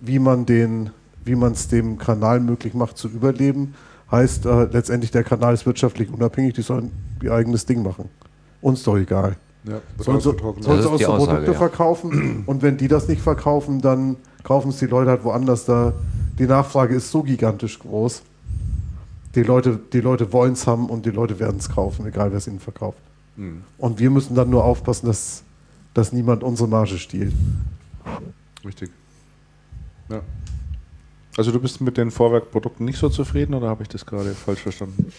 wie 0.00 0.18
man 0.18 0.46
den, 0.46 0.90
wie 1.24 1.34
man 1.34 1.52
es 1.52 1.68
dem 1.68 1.98
Kanal 1.98 2.40
möglich 2.40 2.74
macht 2.74 2.98
zu 2.98 3.08
überleben. 3.08 3.74
Heißt 4.10 4.46
äh, 4.46 4.64
letztendlich, 4.64 5.10
der 5.10 5.24
Kanal 5.24 5.54
ist 5.54 5.66
wirtschaftlich 5.66 6.12
unabhängig, 6.12 6.54
die 6.54 6.62
sollen 6.62 6.92
ihr 7.22 7.32
eigenes 7.32 7.66
Ding 7.66 7.82
machen. 7.82 8.08
Uns 8.60 8.82
doch 8.84 8.96
egal. 8.96 9.36
Ja, 9.64 9.80
sollen 9.98 10.20
sie, 10.20 10.30
sollen 10.60 10.82
sie 10.82 10.88
unsere 10.88 11.16
Produkte 11.16 11.52
ja. 11.52 11.58
verkaufen 11.58 12.44
und 12.46 12.62
wenn 12.62 12.76
die 12.76 12.86
das 12.86 13.08
nicht 13.08 13.20
verkaufen, 13.20 13.80
dann 13.80 14.16
kaufen 14.44 14.68
es 14.68 14.78
die 14.78 14.86
Leute 14.86 15.10
halt 15.10 15.24
woanders. 15.24 15.64
Da 15.64 15.92
die 16.38 16.46
Nachfrage 16.46 16.94
ist 16.94 17.10
so 17.10 17.22
gigantisch 17.22 17.78
groß. 17.78 18.22
Die 19.34 19.42
Leute, 19.42 19.80
die 19.92 20.00
Leute 20.00 20.32
wollen 20.32 20.52
es 20.52 20.66
haben 20.66 20.88
und 20.88 21.04
die 21.04 21.10
Leute 21.10 21.40
werden 21.40 21.56
es 21.58 21.68
kaufen, 21.68 22.06
egal 22.06 22.30
wer 22.30 22.38
es 22.38 22.46
ihnen 22.46 22.60
verkauft. 22.60 22.98
Mhm. 23.36 23.62
Und 23.78 23.98
wir 23.98 24.10
müssen 24.10 24.34
dann 24.34 24.50
nur 24.50 24.64
aufpassen, 24.64 25.06
dass, 25.06 25.42
dass 25.96 26.12
niemand 26.12 26.44
unsere 26.44 26.68
Marge 26.68 26.98
stiehlt. 26.98 27.32
Richtig. 28.64 28.90
Ja. 30.10 30.20
Also 31.38 31.52
du 31.52 31.58
bist 31.58 31.80
mit 31.80 31.96
den 31.96 32.10
Vorwerkprodukten 32.10 32.84
nicht 32.84 32.98
so 32.98 33.08
zufrieden 33.08 33.54
oder 33.54 33.68
habe 33.68 33.82
ich 33.82 33.88
das 33.88 34.04
gerade 34.04 34.34
falsch 34.34 34.60
verstanden? 34.60 35.12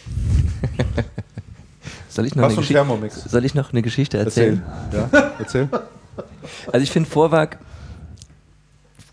soll, 2.10 2.26
ich 2.28 2.36
noch 2.36 2.44
eine 2.46 3.10
soll 3.10 3.46
ich 3.46 3.56
noch 3.56 3.72
eine 3.72 3.82
Geschichte 3.82 4.18
erzählen? 4.18 4.64
Erzähl. 4.92 5.10
Ja, 5.12 5.34
erzähl. 5.40 5.70
Also 6.72 6.82
ich 6.82 6.90
finde 6.90 7.08
Vorwerk, 7.08 7.60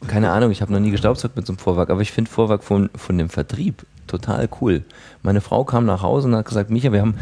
keine 0.07 0.31
Ahnung, 0.31 0.51
ich 0.51 0.62
habe 0.62 0.73
noch 0.73 0.81
nie 0.81 0.91
gestaubsaugt 0.91 1.36
mit 1.36 1.47
so 1.47 1.52
einem 1.52 1.59
Vorwerk, 1.59 1.91
aber 1.91 2.01
ich 2.01 2.12
finde 2.12 2.31
Vorwerk 2.31 2.65
von, 2.65 2.89
von 2.94 3.18
dem 3.18 3.28
Vertrieb 3.28 3.84
total 4.07 4.49
cool. 4.60 4.84
Meine 5.23 5.43
Frau 5.43 5.65
kam 5.65 5.84
nach 5.84 6.01
Hause 6.01 6.28
und 6.28 6.36
hat 6.36 6.47
gesagt, 6.47 6.70
Micha, 6.70 6.93
wir 6.93 7.02
haben 7.02 7.17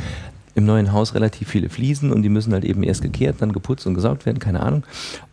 im 0.55 0.67
neuen 0.67 0.93
Haus 0.93 1.15
relativ 1.15 1.49
viele 1.49 1.69
Fliesen 1.69 2.13
und 2.13 2.23
die 2.23 2.29
müssen 2.29 2.53
halt 2.53 2.65
eben 2.65 2.83
erst 2.83 3.03
gekehrt, 3.03 3.37
dann 3.41 3.53
geputzt 3.53 3.87
und 3.87 3.95
gesaugt 3.95 4.27
werden, 4.27 4.39
keine 4.39 4.61
Ahnung. 4.61 4.85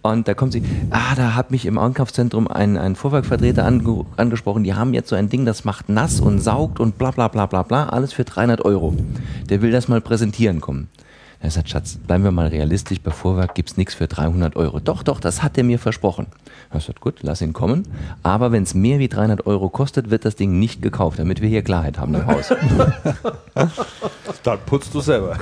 Und 0.01 0.27
da 0.27 0.33
kommt 0.33 0.53
sie, 0.53 0.63
ah, 0.91 1.15
da 1.15 1.35
hat 1.35 1.51
mich 1.51 1.65
im 1.65 1.77
Einkaufszentrum 1.77 2.47
ein, 2.47 2.77
ein 2.77 2.95
Vorwerkvertreter 2.95 3.65
ange 3.65 4.05
angesprochen, 4.17 4.63
die 4.63 4.73
haben 4.73 4.93
jetzt 4.93 5.09
so 5.09 5.15
ein 5.15 5.29
Ding, 5.29 5.45
das 5.45 5.65
macht 5.65 5.89
nass 5.89 6.19
und 6.19 6.39
saugt 6.39 6.79
und 6.79 6.97
bla 6.97 7.11
bla 7.11 7.27
bla 7.27 7.45
bla 7.45 7.63
bla, 7.63 7.89
alles 7.89 8.13
für 8.13 8.23
300 8.23 8.63
Euro. 8.63 8.95
Der 9.49 9.61
will 9.61 9.71
das 9.71 9.87
mal 9.87 10.01
präsentieren 10.01 10.61
kommen. 10.61 10.87
Er 11.41 11.51
sagt, 11.51 11.69
Schatz, 11.69 11.97
bleiben 12.05 12.25
wir 12.25 12.31
mal 12.31 12.47
realistisch, 12.47 12.99
bei 12.99 13.11
Vorwerk 13.11 13.55
gibt 13.55 13.71
es 13.71 13.77
nichts 13.77 13.93
für 13.93 14.07
300 14.07 14.57
Euro. 14.57 14.81
Doch, 14.81 15.03
doch, 15.03 15.21
das 15.21 15.41
hat 15.41 15.57
er 15.57 15.63
mir 15.63 15.79
versprochen. 15.79 16.27
Er 16.69 16.81
sagt, 16.81 16.99
gut, 16.99 17.19
lass 17.21 17.41
ihn 17.41 17.53
kommen. 17.53 17.87
Aber 18.23 18.51
wenn 18.51 18.63
es 18.63 18.73
mehr 18.73 18.99
wie 18.99 19.07
300 19.07 19.47
Euro 19.47 19.69
kostet, 19.69 20.09
wird 20.09 20.25
das 20.25 20.35
Ding 20.35 20.59
nicht 20.59 20.81
gekauft, 20.81 21.17
damit 21.17 21.41
wir 21.41 21.47
hier 21.47 21.61
Klarheit 21.61 21.97
haben 21.97 22.13
im 22.13 22.27
Haus. 22.27 22.49
Dann 24.43 24.59
putzt 24.65 24.93
du 24.93 24.99
selber. 24.99 25.37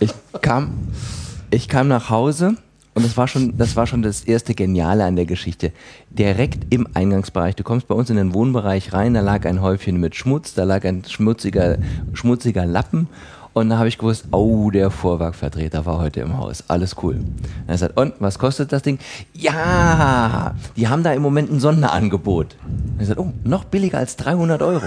Ich 0.00 0.12
kam, 0.42 0.88
ich 1.50 1.68
kam 1.68 1.88
nach 1.88 2.10
Hause 2.10 2.56
und 2.92 3.04
das 3.04 3.16
war, 3.16 3.26
schon, 3.26 3.56
das 3.56 3.76
war 3.76 3.86
schon 3.86 4.02
das 4.02 4.24
erste 4.24 4.54
Geniale 4.54 5.04
an 5.04 5.16
der 5.16 5.24
Geschichte. 5.24 5.72
Direkt 6.10 6.74
im 6.74 6.86
Eingangsbereich. 6.92 7.56
Du 7.56 7.62
kommst 7.62 7.88
bei 7.88 7.94
uns 7.94 8.10
in 8.10 8.16
den 8.16 8.34
Wohnbereich 8.34 8.92
rein, 8.92 9.14
da 9.14 9.20
lag 9.20 9.46
ein 9.46 9.62
Häufchen 9.62 9.98
mit 9.98 10.14
Schmutz, 10.14 10.52
da 10.52 10.64
lag 10.64 10.84
ein 10.84 11.04
schmutziger, 11.08 11.78
schmutziger 12.12 12.66
Lappen 12.66 13.08
und 13.52 13.68
dann 13.68 13.78
habe 13.78 13.88
ich 13.88 13.98
gewusst, 13.98 14.26
oh, 14.30 14.70
der 14.70 14.90
Vorwerkvertreter 14.90 15.84
war 15.84 15.98
heute 15.98 16.20
im 16.20 16.38
Haus. 16.38 16.64
Alles 16.68 16.96
cool. 17.02 17.14
Dann 17.14 17.24
er 17.66 17.78
sagt, 17.78 17.96
und 17.96 18.14
was 18.20 18.38
kostet 18.38 18.72
das 18.72 18.82
Ding? 18.82 18.98
Ja, 19.34 20.54
die 20.76 20.88
haben 20.88 21.02
da 21.02 21.12
im 21.12 21.22
Moment 21.22 21.50
ein 21.50 21.58
Sonderangebot. 21.58 22.56
Er 22.98 23.06
sagt, 23.06 23.18
oh, 23.18 23.32
noch 23.42 23.64
billiger 23.64 23.98
als 23.98 24.16
300 24.16 24.62
Euro. 24.62 24.84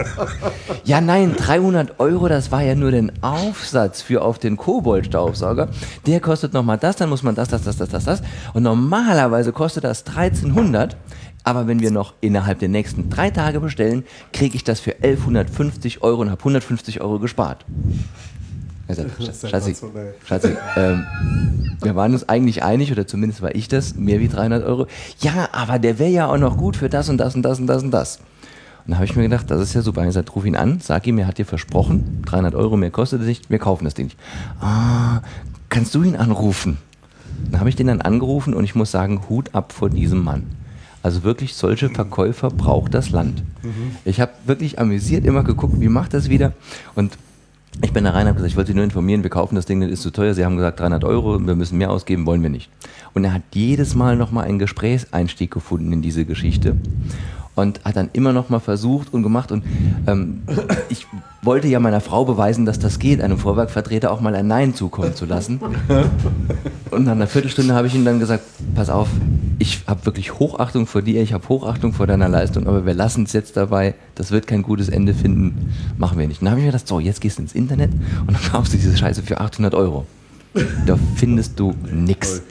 ja, 0.84 1.00
nein, 1.00 1.34
300 1.36 2.00
Euro, 2.00 2.28
das 2.28 2.50
war 2.50 2.62
ja 2.62 2.74
nur 2.74 2.90
der 2.90 3.04
Aufsatz 3.20 4.00
für 4.00 4.22
auf 4.22 4.38
den 4.38 4.56
Kobold-Staubsauger. 4.56 5.68
Der 6.06 6.20
kostet 6.20 6.54
nochmal 6.54 6.78
das, 6.78 6.96
dann 6.96 7.10
muss 7.10 7.22
man 7.22 7.34
das, 7.34 7.48
das, 7.48 7.64
das, 7.64 7.76
das, 7.76 7.90
das, 7.90 8.04
das. 8.04 8.22
Und 8.54 8.62
normalerweise 8.62 9.52
kostet 9.52 9.84
das 9.84 10.06
1300. 10.06 10.96
Aber 11.44 11.66
wenn 11.66 11.80
wir 11.80 11.90
noch 11.90 12.14
innerhalb 12.20 12.58
der 12.58 12.70
nächsten 12.70 13.10
drei 13.10 13.30
Tage 13.30 13.60
bestellen, 13.60 14.04
kriege 14.32 14.56
ich 14.56 14.64
das 14.64 14.80
für 14.80 14.96
1150 14.96 16.02
Euro 16.02 16.22
und 16.22 16.30
habe 16.30 16.40
150 16.40 17.02
Euro 17.02 17.18
gespart. 17.18 17.64
Also, 18.86 19.04
Schatzi, 19.48 19.76
Schatzi 20.26 20.56
ähm, 20.76 21.06
wir 21.80 21.94
waren 21.94 22.12
uns 22.12 22.28
eigentlich 22.28 22.62
einig, 22.62 22.92
oder 22.92 23.06
zumindest 23.06 23.40
war 23.40 23.54
ich 23.54 23.68
das, 23.68 23.94
mehr 23.94 24.20
wie 24.20 24.28
300 24.28 24.64
Euro. 24.64 24.86
Ja, 25.20 25.48
aber 25.52 25.78
der 25.78 25.98
wäre 25.98 26.10
ja 26.10 26.26
auch 26.28 26.36
noch 26.38 26.56
gut 26.56 26.76
für 26.76 26.88
das 26.88 27.08
und 27.08 27.18
das 27.18 27.34
und 27.34 27.42
das 27.42 27.58
und 27.58 27.66
das 27.66 27.82
und 27.82 27.90
das. 27.90 28.18
Und 28.86 28.90
da 28.90 28.96
habe 28.96 29.06
ich 29.06 29.16
mir 29.16 29.22
gedacht, 29.22 29.50
das 29.50 29.60
ist 29.62 29.74
ja 29.74 29.80
super. 29.80 30.02
Ich 30.02 30.08
gesagt, 30.08 30.34
ruf 30.36 30.44
ihn 30.44 30.56
an, 30.56 30.80
sag 30.80 31.06
ihm, 31.06 31.18
er 31.18 31.26
hat 31.26 31.38
dir 31.38 31.46
versprochen, 31.46 32.22
300 32.26 32.54
Euro 32.54 32.76
mehr 32.76 32.90
kostet 32.90 33.22
es 33.22 33.26
nicht, 33.26 33.48
wir 33.48 33.58
kaufen 33.58 33.84
das 33.84 33.94
Ding 33.94 34.06
nicht. 34.06 34.18
Ah, 34.60 35.20
kannst 35.70 35.94
du 35.94 36.02
ihn 36.02 36.16
anrufen? 36.16 36.76
Dann 37.50 37.60
habe 37.60 37.70
ich 37.70 37.76
den 37.76 37.86
dann 37.86 38.02
angerufen 38.02 38.52
und 38.52 38.64
ich 38.64 38.74
muss 38.74 38.90
sagen, 38.90 39.22
Hut 39.30 39.54
ab 39.54 39.72
vor 39.72 39.88
diesem 39.88 40.22
Mann. 40.22 40.44
Also 41.04 41.22
wirklich 41.22 41.54
solche 41.54 41.90
Verkäufer 41.90 42.48
braucht 42.48 42.94
das 42.94 43.10
Land. 43.10 43.42
Mhm. 43.62 43.96
Ich 44.06 44.22
habe 44.22 44.32
wirklich 44.46 44.78
amüsiert 44.78 45.26
immer 45.26 45.44
geguckt, 45.44 45.78
wie 45.78 45.90
macht 45.90 46.14
das 46.14 46.30
wieder? 46.30 46.54
Und 46.94 47.18
ich 47.82 47.92
bin 47.92 48.04
da 48.04 48.12
rein 48.12 48.22
und 48.22 48.28
habe 48.28 48.36
gesagt, 48.36 48.52
ich 48.52 48.56
wollte 48.56 48.68
Sie 48.68 48.74
nur 48.74 48.84
informieren, 48.84 49.22
wir 49.22 49.28
kaufen 49.28 49.54
das 49.54 49.66
Ding, 49.66 49.82
das 49.82 49.90
ist 49.90 50.00
zu 50.00 50.10
teuer. 50.10 50.32
Sie 50.32 50.46
haben 50.46 50.56
gesagt 50.56 50.80
300 50.80 51.04
Euro, 51.04 51.38
wir 51.46 51.56
müssen 51.56 51.76
mehr 51.76 51.90
ausgeben, 51.90 52.24
wollen 52.24 52.42
wir 52.42 52.48
nicht. 52.48 52.70
Und 53.12 53.22
er 53.24 53.34
hat 53.34 53.42
jedes 53.52 53.94
Mal 53.94 54.16
nochmal 54.16 54.46
einen 54.46 54.58
Gesprächseinstieg 54.58 55.50
gefunden 55.50 55.92
in 55.92 56.00
diese 56.00 56.24
Geschichte 56.24 56.74
und 57.54 57.84
hat 57.84 57.96
dann 57.96 58.08
immer 58.14 58.32
noch 58.32 58.48
mal 58.48 58.60
versucht 58.60 59.12
und 59.12 59.22
gemacht. 59.22 59.52
Und 59.52 59.62
ähm, 60.06 60.42
ich 60.88 61.06
wollte 61.42 61.68
ja 61.68 61.80
meiner 61.80 62.00
Frau 62.00 62.24
beweisen, 62.24 62.64
dass 62.64 62.78
das 62.78 62.98
geht, 62.98 63.20
einem 63.20 63.36
Vorwerkvertreter 63.36 64.10
auch 64.10 64.22
mal 64.22 64.34
ein 64.34 64.46
Nein 64.46 64.74
zukommen 64.74 65.14
zu 65.14 65.26
lassen. 65.26 65.60
Und 66.90 67.04
nach 67.04 67.12
einer 67.12 67.26
Viertelstunde 67.26 67.74
habe 67.74 67.86
ich 67.88 67.94
ihm 67.94 68.04
dann 68.04 68.20
gesagt, 68.20 68.44
pass 68.74 68.88
auf, 68.88 69.08
ich 69.58 69.84
habe 69.86 70.04
wirklich 70.06 70.38
Hochachtung 70.38 70.86
vor 70.86 71.02
dir, 71.02 71.22
ich 71.22 71.32
habe 71.32 71.48
Hochachtung 71.48 71.92
vor 71.92 72.06
deiner 72.06 72.28
Leistung, 72.28 72.66
aber 72.66 72.86
wir 72.86 72.94
lassen 72.94 73.24
es 73.24 73.32
jetzt 73.32 73.56
dabei, 73.56 73.94
das 74.14 74.30
wird 74.30 74.46
kein 74.46 74.62
gutes 74.62 74.88
Ende 74.88 75.14
finden, 75.14 75.72
machen 75.98 76.18
wir 76.18 76.26
nicht. 76.26 76.40
Und 76.40 76.46
dann 76.46 76.52
habe 76.52 76.60
ich 76.60 76.66
mir 76.66 76.72
gedacht, 76.72 76.88
so, 76.88 77.00
jetzt 77.00 77.20
gehst 77.20 77.38
du 77.38 77.42
ins 77.42 77.54
Internet 77.54 77.92
und 77.92 78.32
dann 78.32 78.42
kaufst 78.52 78.72
du 78.72 78.76
diese 78.76 78.96
Scheiße 78.96 79.22
für 79.22 79.40
800 79.40 79.74
Euro. 79.74 80.06
Da 80.86 80.96
findest 81.16 81.58
du 81.58 81.74
nichts. 81.92 82.42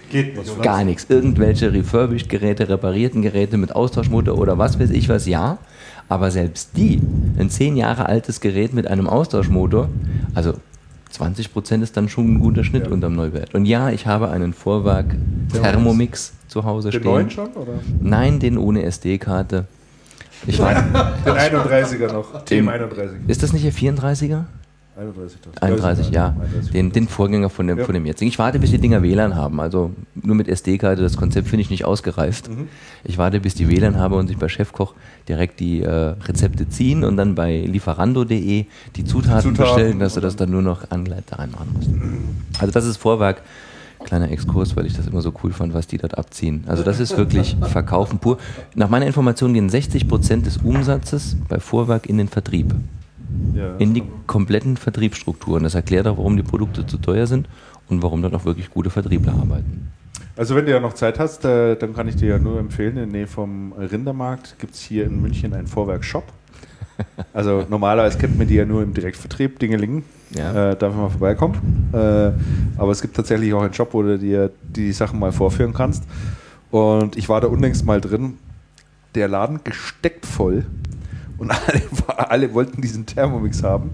Gar 0.62 0.84
nichts. 0.84 1.06
Irgendwelche 1.08 1.72
refurbished 1.72 2.28
Geräte, 2.28 2.68
reparierten 2.68 3.22
Geräte 3.22 3.58
mit 3.58 3.74
Austauschmotor 3.74 4.38
oder 4.38 4.58
was 4.58 4.78
weiß 4.78 4.90
ich 4.90 5.08
was, 5.08 5.26
ja. 5.26 5.58
Aber 6.10 6.30
selbst 6.30 6.72
die, 6.76 7.00
ein 7.40 7.50
zehn 7.50 7.78
Jahre 7.78 8.08
altes 8.08 8.42
Gerät 8.42 8.74
mit 8.74 8.88
einem 8.88 9.08
Austauschmotor, 9.08 9.88
also 10.36 10.56
20 11.14 11.54
Prozent 11.54 11.84
ist 11.84 11.96
dann 11.96 12.10
schon 12.10 12.34
ein 12.34 12.40
guter 12.40 12.64
Schnitt 12.64 12.88
ja. 12.88 12.92
unterm 12.92 13.16
Neuwert. 13.16 13.54
Und 13.54 13.66
ja, 13.66 13.92
ich 13.92 14.08
habe 14.08 14.32
einen 14.32 14.52
Vorwerk 14.54 15.06
Thermomix 15.54 16.34
zu 16.48 16.64
Hause 16.64 16.90
den 16.90 17.02
stehen. 17.02 17.04
Den 17.04 17.12
neuen 17.12 17.30
schon, 17.30 17.54
oder? 17.54 17.74
Nein, 18.02 18.40
den 18.40 18.58
ohne 18.58 18.84
SD-Karte. 18.84 19.66
Ich 20.48 20.58
war 20.60 20.74
den 21.26 21.34
31er 21.34 22.12
noch. 22.12 22.44
Team 22.46 22.68
31. 22.68 23.18
Ist 23.28 23.44
das 23.44 23.54
nicht 23.54 23.64
der 23.64 23.74
34er? 23.74 24.46
31, 24.96 25.40
31 25.60 26.10
ja. 26.12 26.36
31, 26.40 26.72
den, 26.72 26.92
den 26.92 27.08
Vorgänger 27.08 27.50
von 27.50 27.66
dem, 27.66 27.80
ja. 27.80 27.86
von 27.86 27.96
dem 27.96 28.06
jetzigen. 28.06 28.30
Ich 28.30 28.38
warte, 28.38 28.60
bis 28.60 28.70
die 28.70 28.78
Dinger 28.78 29.02
WLAN 29.02 29.36
haben. 29.36 29.60
Also 29.60 29.92
nur 30.14 30.36
mit 30.36 30.48
SD-Karte, 30.48 31.02
das 31.02 31.18
Konzept 31.18 31.48
finde 31.48 31.62
ich 31.62 31.72
nicht 31.72 31.84
ausgereift. 31.84 32.50
Mhm. 32.50 32.68
Ich 33.04 33.18
warte, 33.18 33.40
bis 33.40 33.56
die 33.56 33.68
WLAN 33.68 33.98
haben 33.98 34.14
und 34.14 34.28
sich 34.28 34.38
bei 34.38 34.50
Chefkoch 34.50 34.94
direkt 35.28 35.60
die 35.60 35.82
äh, 35.82 35.90
Rezepte 35.90 36.70
ziehen 36.70 37.04
und 37.04 37.18
dann 37.18 37.34
bei 37.34 37.62
lieferando.de 37.62 38.66
die 38.96 39.04
Zutaten, 39.04 39.42
Zutaten 39.42 39.54
bestellen, 39.54 40.00
dass 40.00 40.14
du 40.14 40.20
das 40.20 40.36
dann 40.36 40.52
nur 40.52 40.62
noch 40.62 40.92
Angleiter 40.92 41.40
reinmachen 41.40 41.74
musst. 41.74 41.90
Also 42.60 42.72
das 42.72 42.86
ist 42.86 42.98
Vorwerk. 42.98 43.42
Kleiner 44.04 44.30
Exkurs, 44.32 44.76
weil 44.76 44.86
ich 44.86 44.94
das 44.94 45.08
immer 45.08 45.22
so 45.22 45.34
cool 45.44 45.54
fand, 45.54 45.74
was 45.74 45.88
die 45.88 45.98
dort 45.98 46.18
abziehen. 46.18 46.66
Also 46.68 46.84
das 46.84 47.00
ist 47.00 47.18
wirklich 47.18 47.56
Verkaufen 47.62 48.20
pur. 48.20 48.38
Nach 48.76 48.90
meiner 48.90 49.08
Information 49.08 49.54
gehen 49.54 49.70
60 49.70 50.10
Prozent 50.10 50.46
des 50.46 50.58
Umsatzes 50.58 51.38
bei 51.48 51.58
Vorwerk 51.60 52.08
in 52.08 52.18
den 52.18 52.28
Vertrieb 52.28 52.76
ja. 53.56 53.76
in 53.78 53.94
die 53.94 54.04
kompletten 54.28 54.78
Vertriebsstrukturen. 54.78 55.64
Das 55.64 55.76
erklärt 55.76 56.08
auch, 56.08 56.18
warum 56.18 56.38
die 56.38 56.44
Produkte 56.44 56.86
zu 56.86 56.98
teuer 56.98 57.28
sind 57.28 57.48
und 57.90 58.02
warum 58.02 58.22
dort 58.22 58.34
auch 58.34 58.46
wirklich 58.46 58.70
gute 58.70 58.90
Vertriebler 58.90 59.34
arbeiten. 59.34 59.92
Also 60.36 60.56
wenn 60.56 60.66
du 60.66 60.72
ja 60.72 60.80
noch 60.80 60.94
Zeit 60.94 61.20
hast, 61.20 61.46
äh, 61.46 61.76
dann 61.76 61.94
kann 61.94 62.08
ich 62.08 62.16
dir 62.16 62.30
ja 62.30 62.40
nur 62.40 62.60
empfehlen, 62.60 62.92
in 62.92 62.96
der 62.96 63.06
Nähe 63.06 63.28
vom 63.28 63.74
Rindermarkt 63.74 64.58
gibt 64.58 64.74
es 64.74 64.82
hier 64.82 65.06
in 65.06 65.22
München 65.22 65.54
einen 65.54 65.68
Vorwerk-Shop. 65.68 66.26
Also 67.34 67.66
normalerweise 67.68 68.20
kennt 68.20 68.38
man 68.38 68.48
die 68.48 68.54
ja 68.54 68.66
nur 68.66 68.84
im 68.84 68.94
Direktvertrieb, 68.94 69.58
Dingelingen, 69.58 70.04
ja. 70.36 70.72
äh, 70.72 70.76
darf 70.76 70.94
man 70.94 71.06
mal 71.06 71.10
vorbeikommen. 71.10 71.90
Äh, 71.92 72.32
aber 72.80 72.92
es 72.92 73.02
gibt 73.02 73.16
tatsächlich 73.16 73.52
auch 73.56 73.64
einen 73.64 73.74
Shop, 73.74 73.96
wo 73.96 74.04
du 74.04 74.20
dir 74.20 74.52
die 74.62 74.92
Sachen 74.92 75.20
mal 75.20 75.32
vorführen 75.32 75.74
kannst. 75.74 76.04
Und 76.70 77.18
ich 77.18 77.30
war 77.30 77.42
da 77.42 77.48
unlängst 77.48 77.84
mal 77.84 78.00
drin, 78.00 78.38
der 79.16 79.28
Laden 79.28 79.62
gesteckt 79.64 80.28
voll 80.28 80.66
und 81.44 81.52
alle, 81.52 82.30
alle 82.30 82.54
wollten 82.54 82.82
diesen 82.82 83.06
Thermomix 83.06 83.64
haben, 83.64 83.92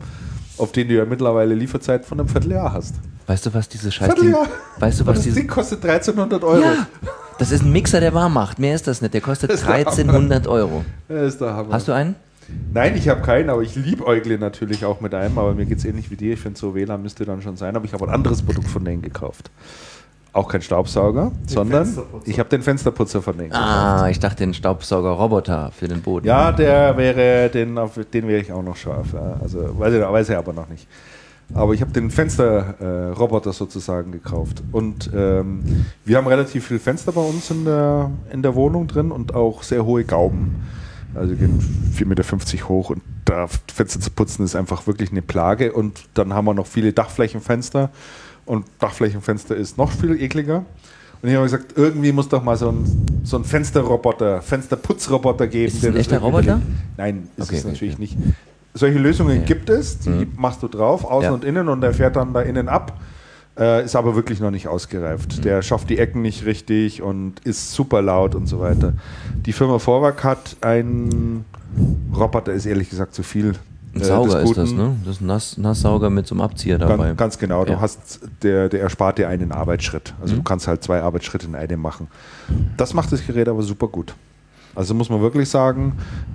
auf 0.58 0.72
den 0.72 0.88
du 0.88 0.96
ja 0.96 1.06
mittlerweile 1.06 1.54
Lieferzeit 1.54 2.06
von 2.06 2.20
einem 2.20 2.30
Vierteljahr 2.30 2.74
hast. 2.74 2.96
Weißt 3.28 3.46
du, 3.46 3.54
was 3.54 3.70
diese 3.70 3.92
Scheiße. 3.92 4.12
Vierteljahr. 4.14 4.48
Weißt 4.80 5.00
du, 5.02 5.06
was 5.06 5.24
das 5.24 5.34
Ding 5.34 5.48
kostet 5.48 5.84
1300 5.86 6.44
Euro. 6.44 6.62
Ja, 6.64 6.88
das 7.38 7.52
ist 7.52 7.64
ein 7.64 7.72
Mixer, 7.72 8.00
der 8.00 8.14
warm 8.14 8.34
macht. 8.34 8.60
Mehr 8.60 8.74
ist 8.76 8.88
das 8.88 9.02
nicht. 9.02 9.14
Der 9.14 9.22
kostet 9.22 9.52
1300 9.68 10.48
Euro. 10.48 10.84
Das 11.08 11.34
ist 11.34 11.42
der 11.42 11.54
Hammer. 11.54 11.74
Hast 11.74 11.88
du 11.88 11.92
einen? 11.92 12.16
Nein, 12.74 12.96
ich 12.98 13.08
habe 13.08 13.22
keinen, 13.22 13.50
aber 13.52 13.62
ich 13.62 13.76
liebäugle 13.76 14.40
natürlich 14.40 14.84
auch 14.84 15.02
mit 15.02 15.14
einem. 15.14 15.38
Aber 15.38 15.54
mir 15.54 15.66
geht 15.66 15.78
es 15.78 15.86
ähnlich 15.86 16.10
wie 16.10 16.16
dir. 16.16 16.34
Ich 16.34 16.40
finde, 16.40 16.60
so 16.60 16.74
WLAN 16.74 17.02
müsste 17.02 17.24
dann 17.26 17.42
schon 17.42 17.56
sein. 17.56 17.76
Aber 17.76 17.86
ich 17.86 17.94
habe 17.94 18.06
ein 18.08 18.14
anderes 18.14 18.42
Produkt 18.42 18.68
von 18.68 18.84
denen 18.84 19.02
gekauft. 19.02 19.52
Auch 20.32 20.48
kein 20.48 20.62
Staubsauger, 20.62 21.32
den 21.32 21.48
sondern 21.48 21.98
ich 22.26 22.40
habe 22.40 22.50
den 22.50 22.62
Fensterputzer 22.62 23.22
von 23.22 23.38
denen. 23.38 23.52
Ah, 23.52 24.10
ich 24.10 24.20
dachte 24.20 24.38
den 24.38 24.54
Staubsauger-Roboter 24.54 25.72
für 25.72 25.88
den 25.88 26.02
Boden. 26.02 26.28
Ja, 26.28 26.52
der 26.52 26.96
wäre, 26.98 27.50
den, 27.50 27.78
auf 27.78 28.00
den 28.14 28.28
wäre 28.28 28.42
ich 28.42 28.52
auch 28.52 28.62
noch 28.62 28.76
scharf. 28.76 29.14
Ja. 29.14 29.38
Also 29.42 29.80
weiß 29.80 29.94
ich, 29.94 30.02
weiß 30.02 30.30
ich 30.30 30.38
aber 30.38 30.54
noch 30.54 30.70
nicht. 30.70 30.88
Aber 31.54 31.74
ich 31.74 31.82
habe 31.82 31.92
den 31.92 32.12
Fensterroboter 32.12 33.50
äh, 33.50 33.54
sozusagen 33.54 34.12
gekauft. 34.12 34.62
Und 34.72 35.10
ähm, 35.16 35.86
wir 36.06 36.18
haben 36.18 36.28
relativ 36.28 36.68
viele 36.68 36.80
Fenster 36.80 37.12
bei 37.12 37.22
uns 37.22 37.50
in 37.50 37.66
der, 37.66 38.12
in 38.32 38.44
der 38.44 38.54
Wohnung 38.54 38.88
drin 38.88 39.12
und 39.12 39.34
auch 39.34 39.64
sehr 39.64 39.84
hohe 39.84 40.04
Gauben. 40.04 40.64
Also 41.16 41.36
gehen 41.36 41.60
4,50 41.98 42.06
Meter 42.06 42.70
hoch 42.70 42.92
und 42.92 43.02
da 43.26 43.48
Fenster 43.74 44.00
zu 44.00 44.12
putzen 44.12 44.46
ist 44.46 44.56
einfach 44.56 44.86
wirklich 44.86 45.10
eine 45.10 45.24
Plage. 45.24 45.74
Und 45.74 46.04
dann 46.14 46.34
haben 46.34 46.46
wir 46.46 46.54
noch 46.54 46.68
viele 46.68 46.94
Dachflächenfenster 46.94 47.90
und 48.50 48.66
Dachflächenfenster 48.80 49.56
ist 49.56 49.78
noch 49.78 49.92
viel 49.92 50.20
ekliger. 50.20 50.66
Und 51.22 51.30
ich 51.30 51.36
habe 51.36 51.44
gesagt, 51.44 51.74
irgendwie 51.76 52.12
muss 52.12 52.30
doch 52.30 52.44
mal 52.44 52.58
so 52.58 52.70
ein, 52.70 53.06
so 53.24 53.38
ein 53.38 53.44
Fensterroboter, 53.44 54.42
Fensterputzroboter 54.42 55.48
geben. 55.48 55.68
Ist 55.68 55.84
das 55.84 55.92
ein 55.92 55.98
echter 55.98 56.20
Roboter? 56.20 56.60
Nein, 56.98 57.28
ist 57.38 57.50
okay, 57.50 57.58
es 57.58 57.66
natürlich 57.66 57.94
okay. 57.94 58.02
nicht. 58.02 58.18
Solche 58.74 58.98
Lösungen 58.98 59.38
okay. 59.38 59.46
gibt 59.46 59.70
es, 59.70 60.00
die 60.00 60.10
mhm. 60.10 60.32
machst 60.38 60.64
du 60.64 60.68
drauf, 60.68 61.06
außen 61.06 61.30
ja. 61.30 61.32
und 61.32 61.44
innen, 61.44 61.70
und 61.70 61.82
der 61.82 61.94
fährt 61.94 62.16
dann 62.16 62.34
da 62.34 62.42
innen 62.42 62.70
ab. 62.70 63.00
Äh, 63.58 63.86
ist 63.86 63.96
aber 63.96 64.16
wirklich 64.16 64.40
noch 64.40 64.52
nicht 64.52 64.68
ausgereift. 64.68 65.38
Mhm. 65.38 65.42
Der 65.42 65.62
schafft 65.62 65.90
die 65.92 66.00
Ecken 66.00 66.24
nicht 66.24 66.46
richtig 66.46 67.04
und 67.04 67.42
ist 67.42 67.74
super 67.74 68.02
laut 68.02 68.34
und 68.34 68.48
so 68.48 68.60
weiter. 68.62 68.94
Die 69.46 69.54
Firma 69.54 69.78
Vorwerk 69.78 70.24
hat 70.24 70.58
einen 70.62 71.46
Roboter, 72.16 72.54
ist 72.54 72.66
ehrlich 72.66 72.90
gesagt 72.90 73.14
zu 73.14 73.22
viel. 73.22 73.54
Ein 73.96 74.02
äh, 74.02 74.04
Sauger 74.04 74.42
ist 74.42 74.58
das, 74.58 74.72
ne? 74.72 74.96
Das 75.04 75.16
ist 75.16 75.22
ein 75.22 75.28
Nass, 75.28 75.58
Nasssauger 75.58 76.10
mit 76.10 76.28
so 76.28 76.36
einem 76.36 76.42
Abzieher 76.42 76.78
dabei. 76.78 77.08
Ganz, 77.08 77.18
ganz 77.18 77.38
genau. 77.40 77.66
Du 77.66 77.74
ja. 77.74 77.82
hast, 77.82 78.22
der, 78.44 78.70
der 78.70 78.82
erspart 78.82 79.18
dir 79.18 79.28
einen 79.30 79.52
Arbeitsschritt. 79.52 80.14
Also 80.22 80.34
mhm. 80.34 80.40
du 80.40 80.44
kannst 80.44 80.68
halt 80.68 80.84
zwei 80.84 81.02
Arbeitsschritte 81.02 81.48
in 81.48 81.56
einem 81.56 81.82
machen. 81.82 82.08
Das 82.78 82.94
macht 82.94 83.12
das 83.12 83.26
Gerät 83.26 83.48
aber 83.48 83.64
super 83.64 83.88
gut. 83.88 84.14
Also 84.76 84.94
muss 84.94 85.10
man 85.10 85.20
wirklich 85.22 85.50
sagen, 85.50 85.94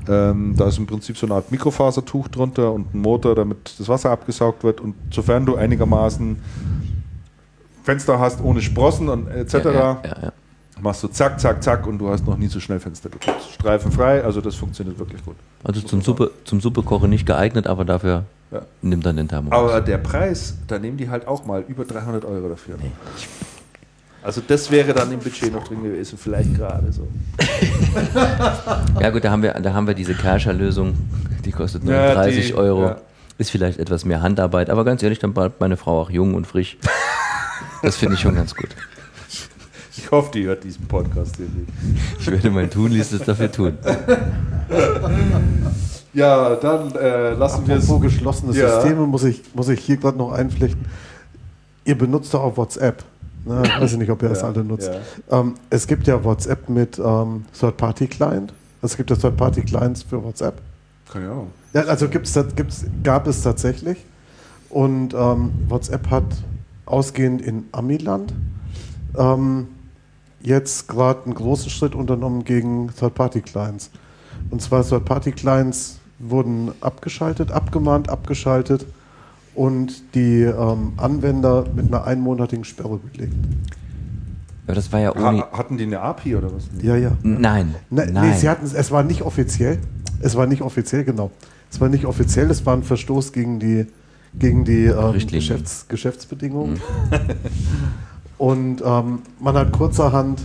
ähm, 0.08 0.54
da 0.56 0.68
ist 0.68 0.78
im 0.78 0.86
Prinzip 0.86 1.16
so 1.16 1.26
eine 1.26 1.36
Art 1.36 1.50
Mikrofasertuch 1.50 2.28
drunter 2.28 2.72
und 2.72 2.92
ein 2.94 3.00
Motor, 3.00 3.34
damit 3.34 3.78
das 3.78 3.88
Wasser 3.88 4.10
abgesaugt 4.10 4.64
wird. 4.64 4.80
Und 4.80 4.94
sofern 5.10 5.46
du 5.46 5.56
einigermaßen 5.56 6.36
Fenster 7.84 8.18
hast 8.18 8.42
ohne 8.42 8.60
Sprossen 8.60 9.08
und 9.08 9.28
etc., 9.28 9.54
ja, 9.54 9.70
ja, 9.72 9.98
ja, 10.04 10.32
machst 10.80 11.02
du 11.02 11.08
zack, 11.08 11.40
zack, 11.40 11.62
zack 11.62 11.86
und 11.86 11.98
du 11.98 12.08
hast 12.08 12.26
noch 12.26 12.36
nie 12.36 12.48
so 12.48 12.60
schnell 12.60 12.80
Fenster 12.80 13.08
geputzt. 13.08 13.52
Streifenfrei, 13.52 14.24
also 14.24 14.40
das 14.40 14.54
funktioniert 14.54 14.98
wirklich 14.98 15.24
gut. 15.24 15.36
Also 15.62 15.80
zum 15.80 16.02
Suppe, 16.02 16.30
zum 16.44 16.60
Suppekochen 16.60 17.10
nicht 17.10 17.26
geeignet, 17.26 17.66
aber 17.66 17.84
dafür 17.84 18.24
ja. 18.50 18.62
nimmt 18.82 19.06
dann 19.06 19.16
den 19.16 19.28
Thermomix. 19.28 19.56
Aber 19.56 19.80
der 19.80 19.98
Preis, 19.98 20.56
da 20.66 20.78
nehmen 20.78 20.96
die 20.96 21.08
halt 21.08 21.26
auch 21.26 21.44
mal 21.44 21.64
über 21.66 21.84
300 21.84 22.24
Euro 22.24 22.48
dafür. 22.48 22.76
Nee. 22.80 22.90
Also 24.22 24.40
das 24.46 24.70
wäre 24.70 24.94
dann 24.94 25.12
im 25.12 25.20
Budget 25.20 25.52
noch 25.52 25.64
drin 25.64 25.82
gewesen, 25.82 26.18
vielleicht 26.18 26.54
gerade 26.54 26.90
so. 26.90 27.06
ja 29.00 29.10
gut, 29.10 29.22
da 29.22 29.30
haben 29.30 29.42
wir, 29.42 29.52
da 29.52 29.74
haben 29.74 29.86
wir 29.86 29.94
diese 29.94 30.14
Kerscher-Lösung, 30.14 30.94
die 31.44 31.52
kostet 31.52 31.84
nur 31.84 31.92
ja, 31.92 32.14
30 32.14 32.46
die, 32.46 32.54
Euro. 32.54 32.84
Ja. 32.84 32.96
Ist 33.36 33.50
vielleicht 33.50 33.78
etwas 33.78 34.04
mehr 34.04 34.22
Handarbeit, 34.22 34.70
aber 34.70 34.84
ganz 34.84 35.02
ehrlich, 35.02 35.18
dann 35.18 35.34
bleibt 35.34 35.60
meine 35.60 35.76
Frau 35.76 36.00
auch 36.00 36.08
jung 36.08 36.34
und 36.34 36.46
frisch. 36.46 36.78
Das 37.82 37.96
finde 37.96 38.14
ich 38.14 38.20
schon 38.20 38.34
ganz 38.34 38.54
gut. 38.54 38.68
Ich 40.04 40.10
hoffe, 40.10 40.32
die 40.34 40.44
hört 40.44 40.62
diesen 40.62 40.86
Podcast 40.86 41.36
hier 41.36 41.46
nicht. 41.46 41.72
Ich 42.20 42.30
werde 42.30 42.50
mein 42.50 42.68
Tunlichstes 42.68 43.22
dafür 43.22 43.50
tun. 43.50 43.78
Ja, 46.12 46.54
dann 46.54 46.94
äh, 46.94 47.32
lassen 47.32 47.66
wir 47.66 47.74
es. 47.74 47.84
Apropos 47.84 48.02
geschlossene 48.02 48.56
ja. 48.56 48.70
Systeme 48.70 49.04
muss 49.04 49.24
ich, 49.24 49.42
muss 49.52 49.68
ich 49.68 49.80
hier 49.80 49.96
gerade 49.96 50.16
noch 50.16 50.30
einflechten. 50.30 50.84
Ihr 51.84 51.98
benutzt 51.98 52.32
doch 52.32 52.44
auch 52.44 52.56
WhatsApp. 52.56 53.02
Ne? 53.44 53.64
Ich 53.64 53.80
weiß 53.80 53.96
nicht, 53.96 54.08
ob 54.12 54.22
ihr 54.22 54.28
das 54.28 54.44
alle 54.44 54.62
nutzt. 54.62 54.92
Ja. 55.28 55.40
Ähm, 55.40 55.54
es 55.70 55.88
gibt 55.88 56.06
ja 56.06 56.22
WhatsApp 56.22 56.68
mit 56.68 57.00
ähm, 57.00 57.46
Third-Party-Client. 57.58 58.52
Es 58.80 58.96
gibt 58.96 59.10
ja 59.10 59.16
Third-Party-Clients 59.16 60.04
für 60.04 60.22
WhatsApp. 60.22 60.60
Keine 61.12 61.30
Ahnung. 61.30 61.50
Ja, 61.72 61.82
also 61.82 62.08
gibt's, 62.08 62.38
gibt's, 62.54 62.84
gab 63.02 63.26
es 63.26 63.42
tatsächlich. 63.42 63.98
Und 64.70 65.14
ähm, 65.14 65.50
WhatsApp 65.66 66.08
hat 66.10 66.24
ausgehend 66.86 67.42
in 67.42 67.64
Amiland 67.72 68.32
ähm, 69.18 69.66
jetzt 70.44 70.88
gerade 70.88 71.24
einen 71.24 71.34
großen 71.34 71.70
Schritt 71.70 71.94
unternommen 71.94 72.44
gegen 72.44 72.90
Third-Party-Clients. 72.98 73.90
Und 74.50 74.62
zwar 74.62 74.86
Third-Party-Clients 74.86 75.98
wurden 76.18 76.72
abgeschaltet, 76.80 77.50
abgemahnt, 77.50 78.08
abgeschaltet 78.08 78.86
und 79.54 80.14
die 80.14 80.42
ähm, 80.42 80.92
Anwender 80.96 81.64
mit 81.74 81.88
einer 81.88 82.04
einmonatigen 82.04 82.64
Sperre 82.64 82.98
belegt. 82.98 83.34
Ja, 84.66 84.74
das 84.74 84.92
war 84.92 85.00
ja 85.00 85.14
ohne. 85.14 85.40
Ha 85.40 85.48
hatten 85.52 85.76
die 85.76 85.84
eine 85.84 86.00
API 86.00 86.36
oder 86.36 86.54
was? 86.54 86.68
Ja, 86.82 86.96
ja. 86.96 87.12
Nein. 87.22 87.74
Ne, 87.90 88.06
Nein. 88.10 88.30
Nee, 88.30 88.36
sie 88.36 88.48
hatten, 88.48 88.64
es 88.64 88.90
war 88.90 89.02
nicht 89.02 89.22
offiziell. 89.22 89.78
Es 90.20 90.36
war 90.36 90.46
nicht 90.46 90.62
offiziell, 90.62 91.04
genau. 91.04 91.30
Es 91.70 91.80
war 91.80 91.88
nicht 91.88 92.06
offiziell, 92.06 92.50
es 92.50 92.64
war 92.64 92.74
ein 92.74 92.82
Verstoß 92.82 93.32
gegen 93.32 93.58
die, 93.58 93.86
gegen 94.38 94.64
die 94.64 94.84
ähm, 94.84 95.12
Geschäfts 95.26 95.86
Geschäftsbedingungen. 95.88 96.74
Mhm. 96.74 96.80
und 98.38 98.82
ähm, 98.84 99.20
man 99.40 99.54
hat 99.54 99.72
kurzerhand 99.72 100.40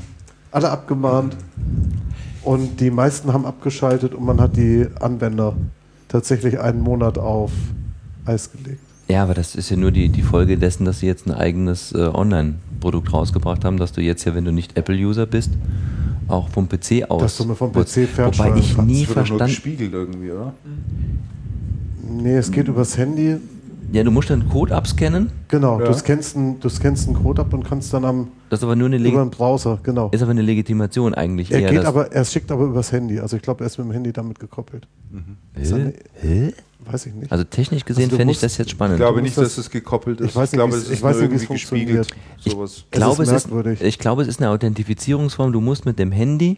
alle 0.51 0.69
abgemahnt 0.69 1.35
und 2.43 2.79
die 2.79 2.91
meisten 2.91 3.33
haben 3.33 3.45
abgeschaltet 3.45 4.13
und 4.13 4.25
man 4.25 4.39
hat 4.41 4.55
die 4.57 4.87
Anwender 4.99 5.55
tatsächlich 6.07 6.59
einen 6.59 6.81
Monat 6.81 7.17
auf 7.17 7.51
Eis 8.25 8.51
gelegt. 8.51 8.81
Ja, 9.07 9.23
aber 9.23 9.33
das 9.33 9.55
ist 9.55 9.69
ja 9.69 9.77
nur 9.77 9.91
die, 9.91 10.09
die 10.09 10.21
Folge 10.21 10.57
dessen, 10.57 10.85
dass 10.85 10.99
sie 10.99 11.07
jetzt 11.07 11.25
ein 11.25 11.33
eigenes 11.33 11.91
äh, 11.93 11.97
Online-Produkt 11.97 13.11
rausgebracht 13.11 13.65
haben, 13.65 13.77
dass 13.77 13.91
du 13.91 14.01
jetzt 14.01 14.23
ja, 14.25 14.35
wenn 14.35 14.45
du 14.45 14.51
nicht 14.51 14.77
Apple-User 14.77 15.25
bist, 15.25 15.51
auch 16.27 16.47
vom 16.49 16.69
PC 16.69 17.09
aus. 17.09 17.21
Dass 17.21 17.37
du 17.37 17.45
mir 17.45 17.55
vom 17.55 17.71
PC 17.71 18.07
Wobei 18.17 18.55
ich 18.55 18.77
nie 18.77 19.05
verstanden. 19.05 19.47
gespiegelt 19.47 19.93
irgendwie, 19.93 20.31
oder? 20.31 20.53
Nee, 22.07 22.37
es 22.37 22.51
geht 22.51 22.67
übers 22.67 22.97
Handy. 22.97 23.37
Ja, 23.91 24.03
du 24.03 24.11
musst 24.11 24.29
dann 24.29 24.41
einen 24.41 24.49
Code 24.49 24.75
abscannen. 24.75 25.31
Genau, 25.47 25.79
ja. 25.79 25.87
du, 25.87 25.93
scannst 25.93 26.35
einen, 26.35 26.59
du 26.59 26.69
scannst 26.69 27.07
einen 27.07 27.21
Code 27.21 27.41
ab 27.41 27.53
und 27.53 27.63
kannst 27.63 27.93
dann 27.93 28.05
am 28.05 28.27
das 28.49 28.59
ist 28.59 28.63
aber 28.63 28.75
nur 28.75 28.87
eine 28.87 28.97
über 28.97 29.23
den 29.23 29.29
Browser, 29.29 29.79
genau. 29.83 30.09
Ist 30.11 30.23
aber 30.23 30.31
eine 30.31 30.41
Legitimation 30.41 31.13
eigentlich. 31.13 31.51
Er 31.51 31.61
geht 31.61 31.85
aber, 31.85 32.11
er 32.11 32.25
schickt 32.25 32.51
aber 32.51 32.65
übers 32.65 32.91
Handy. 32.91 33.19
Also 33.19 33.35
ich 33.35 33.43
glaube, 33.43 33.63
er 33.63 33.67
ist 33.67 33.77
mit 33.77 33.87
dem 33.87 33.91
Handy 33.91 34.11
damit 34.11 34.39
gekoppelt. 34.39 34.87
Mhm. 35.11 35.37
Hä? 35.55 35.93
Hä? 36.15 36.53
Weiß 36.85 37.05
ich 37.07 37.13
nicht. 37.13 37.29
Also 37.29 37.43
technisch 37.43 37.83
gesehen 37.83 38.05
also 38.05 38.15
fände 38.15 38.31
ich 38.31 38.39
das 38.39 38.57
jetzt 38.57 38.71
spannend. 38.71 38.95
Ich 38.95 39.01
glaube 39.01 39.21
nicht, 39.21 39.37
dass 39.37 39.57
es 39.57 39.69
gekoppelt 39.69 40.21
ist. 40.21 40.29
Ich, 40.29 40.35
weiß 40.35 40.53
nicht, 40.53 40.59
glaube, 40.59 40.75
es 40.77 40.89
ist 40.89 41.01
weiß 41.03 41.17
nicht, 41.17 41.25
irgendwie 41.25 41.53
gespiegelt. 41.53 42.07
Ich 42.45 42.55
glaube, 42.91 43.23
es 43.23 43.31
ist, 43.31 43.81
ich 43.81 43.99
glaube, 43.99 44.21
es 44.21 44.27
ist 44.29 44.39
eine 44.39 44.49
Authentifizierungsform. 44.49 45.51
Du 45.51 45.59
musst 45.59 45.85
mit 45.85 45.99
dem 45.99 46.13
Handy, 46.13 46.55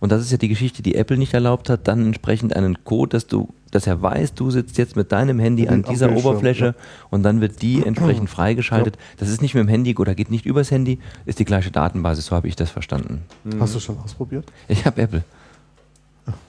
und 0.00 0.10
das 0.10 0.22
ist 0.22 0.32
ja 0.32 0.38
die 0.38 0.48
Geschichte, 0.48 0.82
die 0.82 0.94
Apple 0.94 1.18
nicht 1.18 1.34
erlaubt 1.34 1.68
hat, 1.68 1.86
dann 1.86 2.06
entsprechend 2.06 2.56
einen 2.56 2.82
Code, 2.84 3.10
dass 3.10 3.26
du, 3.26 3.52
dass 3.70 3.86
er 3.86 4.00
weiß, 4.00 4.32
du 4.32 4.50
sitzt 4.50 4.78
jetzt 4.78 4.96
mit 4.96 5.12
deinem 5.12 5.38
Handy 5.38 5.68
an 5.68 5.82
dieser 5.82 6.16
Oberfläche 6.16 6.64
ja. 6.64 6.74
und 7.10 7.22
dann 7.22 7.42
wird 7.42 7.60
die 7.60 7.84
entsprechend 7.84 8.30
freigeschaltet. 8.30 8.96
Ja. 8.96 9.02
Das 9.18 9.28
ist 9.28 9.42
nicht 9.42 9.54
mit 9.54 9.64
dem 9.64 9.68
Handy 9.68 9.94
oder 9.96 10.14
geht 10.14 10.30
nicht 10.30 10.46
übers 10.46 10.70
Handy, 10.70 10.98
ist 11.26 11.40
die 11.40 11.44
gleiche 11.44 11.70
Datenbasis, 11.70 12.26
so 12.26 12.36
habe 12.36 12.48
ich 12.48 12.56
das 12.56 12.70
verstanden. 12.70 13.22
Hast 13.60 13.74
du 13.74 13.80
schon 13.80 13.98
ausprobiert? 13.98 14.46
Ich 14.66 14.86
habe 14.86 15.02
Apple. 15.02 15.24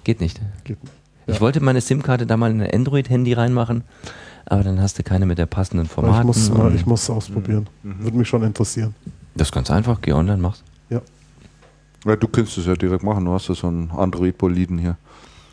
Geht 0.06 0.22
nicht. 0.22 0.40
Geht 0.64 0.82
nicht. 0.82 0.99
Ja. 1.30 1.36
Ich 1.36 1.42
wollte 1.42 1.62
meine 1.62 1.80
SIM-Karte 1.80 2.26
da 2.26 2.38
mal 2.38 2.52
in 2.52 2.62
ein 2.62 2.72
Android-Handy 2.72 3.34
reinmachen, 3.34 3.84
aber 4.46 4.64
dann 4.64 4.82
hast 4.82 4.98
du 4.98 5.04
keine 5.04 5.26
mit 5.26 5.38
der 5.38 5.46
passenden 5.46 5.86
Formaten. 5.86 6.22
Ich 6.22 6.26
muss, 6.26 6.50
mal, 6.50 6.74
ich 6.74 6.86
muss 6.86 7.04
es 7.04 7.10
ausprobieren. 7.10 7.68
Mhm. 7.84 8.04
Würde 8.04 8.18
mich 8.18 8.28
schon 8.28 8.44
interessieren. 8.44 8.96
Das 9.36 9.50
ist 9.50 9.54
ganz 9.54 9.70
einfach. 9.70 10.02
Geh 10.02 10.14
online, 10.14 10.42
mach's. 10.42 10.64
Ja. 10.90 11.02
ja 12.06 12.16
du 12.16 12.28
kannst 12.28 12.58
es 12.58 12.66
ja 12.66 12.74
direkt 12.74 13.04
machen. 13.04 13.26
Du 13.26 13.32
hast 13.32 13.48
ja 13.48 13.54
so 13.54 13.68
einen 13.68 13.92
Android-Boliden 13.92 14.80
hier. 14.80 14.98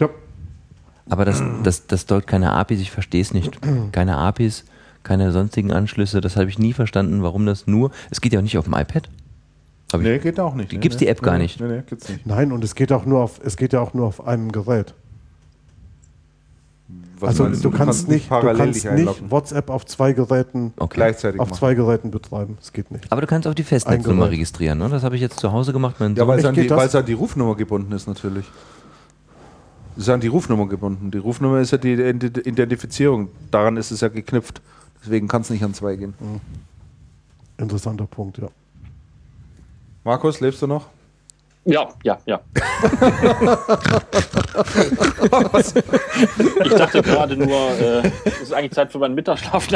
Ja. 0.00 0.08
Aber 1.10 1.26
das, 1.26 1.42
das, 1.62 1.86
das 1.86 2.06
dort 2.06 2.26
keine 2.26 2.52
APIs, 2.52 2.80
ich 2.80 2.90
verstehe 2.90 3.20
es 3.20 3.34
nicht. 3.34 3.58
Keine 3.92 4.16
APIs, 4.16 4.64
keine 5.02 5.30
sonstigen 5.30 5.72
Anschlüsse. 5.72 6.22
Das 6.22 6.36
habe 6.36 6.48
ich 6.48 6.58
nie 6.58 6.72
verstanden, 6.72 7.22
warum 7.22 7.44
das 7.44 7.66
nur. 7.66 7.90
Es 8.10 8.22
geht 8.22 8.32
ja 8.32 8.38
auch 8.38 8.44
nicht 8.44 8.56
auf 8.56 8.64
dem 8.64 8.74
iPad. 8.74 9.10
Hab 9.92 10.00
nee, 10.00 10.18
geht 10.18 10.40
auch 10.40 10.54
nicht. 10.54 10.70
Gibt 10.70 10.86
es 10.86 10.96
die 10.96 11.06
App 11.06 11.20
nee, 11.20 11.26
gar 11.26 11.38
nicht? 11.38 11.60
Nee, 11.60 11.68
nee, 11.68 11.82
gibt's 11.86 12.08
nicht. 12.08 12.26
Nein, 12.26 12.50
und 12.50 12.64
es 12.64 12.74
geht 12.74 12.90
auch 12.92 13.04
nur 13.04 13.20
auf, 13.22 13.40
es 13.44 13.56
geht 13.56 13.72
ja 13.72 13.80
auch 13.80 13.94
nur 13.94 14.06
auf 14.06 14.26
einem 14.26 14.50
Gerät. 14.50 14.94
Was 17.18 17.40
also 17.40 17.48
du, 17.48 17.70
du, 17.70 17.70
kannst 17.70 18.08
nicht, 18.08 18.30
du 18.30 18.40
kannst 18.40 18.84
nicht 18.84 19.30
WhatsApp 19.30 19.70
auf 19.70 19.86
zwei 19.86 20.12
Geräten 20.12 20.74
okay. 20.76 20.96
gleichzeitig 20.96 21.40
auf 21.40 21.48
machen. 21.48 21.58
zwei 21.58 21.74
Geräten 21.74 22.10
betreiben. 22.10 22.58
Das 22.60 22.72
geht 22.72 22.90
nicht. 22.90 23.10
Aber 23.10 23.22
du 23.22 23.26
kannst 23.26 23.48
auch 23.48 23.54
die 23.54 23.62
Festnetznummer 23.62 24.30
registrieren, 24.30 24.78
ne? 24.78 24.88
Das 24.90 25.02
habe 25.02 25.14
ich 25.16 25.22
jetzt 25.22 25.40
zu 25.40 25.50
Hause 25.50 25.72
gemacht. 25.72 25.96
ja, 25.98 26.26
weil 26.28 26.38
es, 26.38 26.44
an 26.44 26.54
die, 26.54 26.68
weil 26.68 26.86
es 26.86 26.94
an 26.94 27.06
die 27.06 27.14
Rufnummer 27.14 27.54
gebunden 27.54 27.92
ist 27.92 28.06
natürlich. 28.06 28.44
Es 29.96 30.02
ist 30.02 30.08
an 30.10 30.20
die 30.20 30.26
Rufnummer 30.26 30.66
gebunden. 30.66 31.10
Die 31.10 31.18
Rufnummer 31.18 31.60
ist 31.60 31.70
ja 31.70 31.78
die 31.78 31.94
Identifizierung. 31.94 33.28
Daran 33.50 33.78
ist 33.78 33.90
es 33.90 34.02
ja 34.02 34.08
geknüpft. 34.08 34.60
Deswegen 35.02 35.26
kann 35.26 35.40
es 35.40 35.48
nicht 35.48 35.64
an 35.64 35.72
zwei 35.72 35.96
gehen. 35.96 36.14
Mhm. 36.20 36.40
Interessanter 37.56 38.06
Punkt, 38.06 38.36
ja. 38.36 38.48
Markus, 40.04 40.40
lebst 40.40 40.60
du 40.60 40.66
noch? 40.66 40.86
Ja, 41.66 41.88
ja, 42.04 42.16
ja. 42.26 42.40
ich 46.64 46.74
dachte 46.74 47.02
gerade 47.02 47.36
nur, 47.36 47.70
äh, 47.72 48.08
es 48.24 48.40
ist 48.42 48.52
eigentlich 48.52 48.70
Zeit 48.72 48.92
für 48.92 49.00
meinen 49.00 49.16
Mittagsschlaf. 49.16 49.66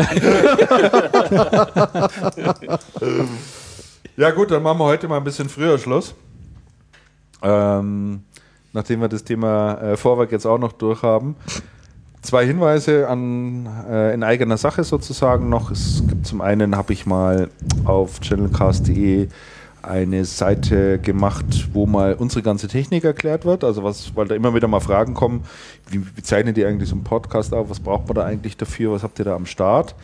Ja 4.16 4.30
gut, 4.32 4.50
dann 4.50 4.62
machen 4.62 4.78
wir 4.78 4.84
heute 4.84 5.08
mal 5.08 5.16
ein 5.16 5.24
bisschen 5.24 5.48
früher 5.48 5.78
Schluss. 5.78 6.14
Ähm, 7.42 8.22
nachdem 8.72 9.00
wir 9.00 9.08
das 9.08 9.24
Thema 9.24 9.80
äh, 9.80 9.96
Vorwerk 9.96 10.30
jetzt 10.30 10.46
auch 10.46 10.58
noch 10.58 10.72
durchhaben. 10.72 11.34
Zwei 12.22 12.46
Hinweise 12.46 13.08
an, 13.08 13.66
äh, 13.88 14.14
in 14.14 14.22
eigener 14.22 14.58
Sache 14.58 14.84
sozusagen 14.84 15.48
noch. 15.48 15.70
Es 15.70 16.04
gibt 16.06 16.26
zum 16.26 16.40
einen, 16.40 16.76
habe 16.76 16.92
ich 16.92 17.06
mal 17.06 17.48
auf 17.84 18.20
channelcast.de 18.20 19.28
eine 19.82 20.24
Seite 20.24 20.98
gemacht, 20.98 21.68
wo 21.72 21.86
mal 21.86 22.14
unsere 22.14 22.42
ganze 22.42 22.68
Technik 22.68 23.04
erklärt 23.04 23.44
wird. 23.44 23.64
Also 23.64 23.84
was, 23.84 24.14
weil 24.16 24.28
da 24.28 24.34
immer 24.34 24.54
wieder 24.54 24.68
mal 24.68 24.80
Fragen 24.80 25.14
kommen, 25.14 25.44
wie, 25.88 26.02
wie 26.16 26.22
zeichnet 26.22 26.58
ihr 26.58 26.68
eigentlich 26.68 26.88
so 26.88 26.94
einen 26.94 27.04
Podcast 27.04 27.54
auf? 27.54 27.70
Was 27.70 27.80
braucht 27.80 28.08
man 28.08 28.14
da 28.14 28.24
eigentlich 28.24 28.56
dafür? 28.56 28.92
Was 28.92 29.02
habt 29.02 29.18
ihr 29.18 29.24
da 29.24 29.34
am 29.34 29.46
Start? 29.46 29.94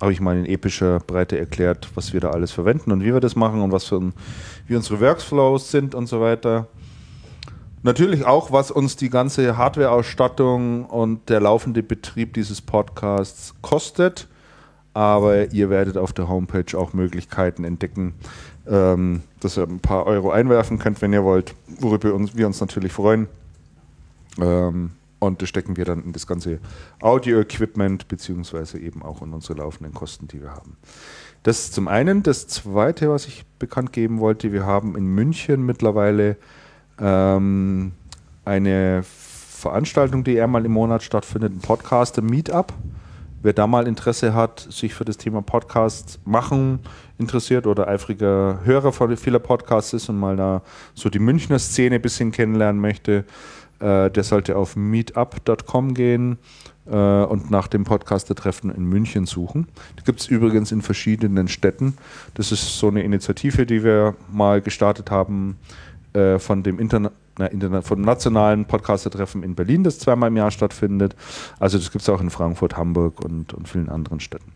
habe 0.00 0.12
ich 0.12 0.20
mal 0.20 0.38
in 0.38 0.46
epischer 0.46 1.00
Breite 1.00 1.38
erklärt, 1.38 1.90
was 1.94 2.14
wir 2.14 2.20
da 2.20 2.30
alles 2.30 2.50
verwenden 2.50 2.92
und 2.92 3.02
wie 3.04 3.12
wir 3.12 3.20
das 3.20 3.36
machen 3.36 3.60
und 3.60 3.72
was 3.72 3.84
für 3.84 3.96
ein, 3.96 4.14
wie 4.66 4.74
unsere 4.74 5.00
Workflows 5.00 5.70
sind 5.70 5.94
und 5.94 6.06
so 6.06 6.22
weiter. 6.22 6.66
Natürlich 7.82 8.24
auch, 8.24 8.50
was 8.50 8.70
uns 8.70 8.96
die 8.96 9.10
ganze 9.10 9.58
Hardware-Ausstattung 9.58 10.86
und 10.86 11.28
der 11.28 11.40
laufende 11.40 11.82
Betrieb 11.82 12.32
dieses 12.32 12.62
Podcasts 12.62 13.54
kostet. 13.60 14.28
Aber 14.96 15.52
ihr 15.52 15.68
werdet 15.68 15.98
auf 15.98 16.14
der 16.14 16.26
Homepage 16.26 16.74
auch 16.78 16.94
Möglichkeiten 16.94 17.64
entdecken, 17.64 18.14
ähm, 18.66 19.20
dass 19.40 19.58
ihr 19.58 19.64
ein 19.64 19.78
paar 19.78 20.06
Euro 20.06 20.30
einwerfen 20.30 20.78
könnt, 20.78 21.02
wenn 21.02 21.12
ihr 21.12 21.22
wollt, 21.22 21.54
worüber 21.80 22.14
uns, 22.14 22.34
wir 22.34 22.46
uns 22.46 22.62
natürlich 22.62 22.94
freuen. 22.94 23.28
Ähm, 24.40 24.92
und 25.18 25.42
das 25.42 25.50
stecken 25.50 25.76
wir 25.76 25.84
dann 25.84 26.02
in 26.02 26.14
das 26.14 26.26
ganze 26.26 26.60
Audio-Equipment, 27.02 28.08
beziehungsweise 28.08 28.78
eben 28.78 29.02
auch 29.02 29.20
in 29.20 29.34
unsere 29.34 29.58
laufenden 29.58 29.92
Kosten, 29.92 30.28
die 30.28 30.40
wir 30.40 30.52
haben. 30.52 30.78
Das 31.42 31.72
zum 31.72 31.88
einen. 31.88 32.22
Das 32.22 32.46
zweite, 32.48 33.10
was 33.10 33.26
ich 33.26 33.44
bekannt 33.58 33.92
geben 33.92 34.18
wollte, 34.18 34.50
wir 34.50 34.64
haben 34.64 34.96
in 34.96 35.04
München 35.04 35.66
mittlerweile 35.66 36.38
ähm, 36.98 37.92
eine 38.46 39.02
Veranstaltung, 39.02 40.24
die 40.24 40.40
einmal 40.40 40.64
im 40.64 40.72
Monat 40.72 41.02
stattfindet, 41.02 41.52
ein 41.52 41.60
Podcast, 41.60 42.16
ein 42.18 42.24
Meetup. 42.24 42.72
Wer 43.46 43.52
da 43.52 43.68
mal 43.68 43.86
Interesse 43.86 44.34
hat, 44.34 44.58
sich 44.58 44.92
für 44.92 45.04
das 45.04 45.18
Thema 45.18 45.40
Podcast 45.40 46.18
machen 46.24 46.80
interessiert 47.16 47.68
oder 47.68 47.86
eifriger 47.86 48.58
Hörer 48.64 48.90
von 48.90 49.16
vieler 49.16 49.38
Podcasts 49.38 49.92
ist 49.92 50.08
und 50.08 50.18
mal 50.18 50.34
da 50.34 50.62
so 50.94 51.10
die 51.10 51.20
Münchner 51.20 51.60
Szene 51.60 51.94
ein 51.94 52.02
bisschen 52.02 52.32
kennenlernen 52.32 52.80
möchte, 52.80 53.24
äh, 53.78 54.10
der 54.10 54.24
sollte 54.24 54.56
auf 54.56 54.74
meetup.com 54.74 55.94
gehen 55.94 56.38
äh, 56.86 56.96
und 56.96 57.52
nach 57.52 57.68
dem 57.68 57.84
Podcaster-Treffen 57.84 58.74
in 58.74 58.84
München 58.84 59.26
suchen. 59.26 59.68
Die 60.00 60.02
gibt 60.02 60.18
es 60.18 60.26
übrigens 60.26 60.72
in 60.72 60.82
verschiedenen 60.82 61.46
Städten. 61.46 61.96
Das 62.34 62.50
ist 62.50 62.80
so 62.80 62.88
eine 62.88 63.04
Initiative, 63.04 63.64
die 63.64 63.84
wir 63.84 64.16
mal 64.28 64.60
gestartet 64.60 65.12
haben 65.12 65.56
äh, 66.14 66.40
von 66.40 66.64
dem 66.64 66.80
Internet 66.80 67.12
vom 67.82 68.00
nationalen 68.00 68.64
Podcaster-Treffen 68.64 69.42
in 69.42 69.54
Berlin, 69.54 69.84
das 69.84 69.98
zweimal 69.98 70.28
im 70.28 70.36
Jahr 70.36 70.50
stattfindet. 70.50 71.14
Also 71.58 71.78
das 71.78 71.90
gibt 71.90 72.02
es 72.02 72.08
auch 72.08 72.20
in 72.20 72.30
Frankfurt, 72.30 72.76
Hamburg 72.76 73.24
und, 73.24 73.52
und 73.52 73.68
vielen 73.68 73.88
anderen 73.88 74.20
Städten. 74.20 74.52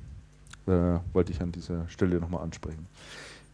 Äh, 0.67 1.00
wollte 1.12 1.33
ich 1.33 1.41
an 1.41 1.52
dieser 1.52 1.89
Stelle 1.89 2.20
nochmal 2.20 2.42
ansprechen. 2.42 2.86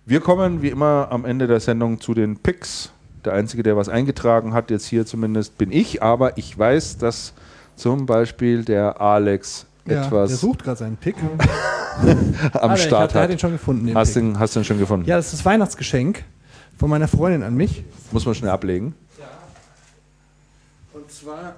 Wir 0.04 0.20
kommen 0.20 0.62
wie 0.62 0.68
immer 0.68 1.08
am 1.10 1.24
Ende 1.24 1.46
der 1.46 1.60
Sendung 1.60 2.00
zu 2.00 2.14
den 2.14 2.36
Picks. 2.36 2.92
Der 3.24 3.32
Einzige, 3.32 3.64
der 3.64 3.76
was 3.76 3.88
eingetragen 3.88 4.54
hat, 4.54 4.70
jetzt 4.70 4.86
hier 4.86 5.04
zumindest, 5.04 5.58
bin 5.58 5.72
ich. 5.72 6.02
Aber 6.02 6.38
ich 6.38 6.56
weiß, 6.56 6.98
dass 6.98 7.32
zum 7.74 8.06
Beispiel 8.06 8.64
der 8.64 9.00
Alex 9.00 9.66
ja, 9.86 10.04
etwas. 10.04 10.30
Der 10.30 10.38
sucht 10.38 10.62
gerade 10.62 10.78
seinen 10.78 10.96
Pick. 10.96 11.16
am 12.52 12.70
Alter, 12.70 12.76
Start 12.76 13.14
hat. 13.14 13.16
Er 13.16 13.22
hat 13.22 13.30
ihn 13.30 13.38
schon 13.38 13.52
gefunden. 13.52 13.94
Hast 13.94 14.16
du 14.16 14.20
ihn, 14.20 14.38
hast 14.38 14.56
ihn 14.56 14.64
schon 14.64 14.78
gefunden? 14.78 15.08
Ja, 15.08 15.16
das 15.16 15.26
ist 15.26 15.40
das 15.40 15.44
Weihnachtsgeschenk 15.44 16.24
von 16.78 16.90
meiner 16.90 17.08
Freundin 17.08 17.42
an 17.42 17.54
mich. 17.54 17.84
Muss 18.12 18.26
man 18.26 18.34
schnell 18.34 18.50
ablegen. 18.50 18.94
Zwar, 21.26 21.56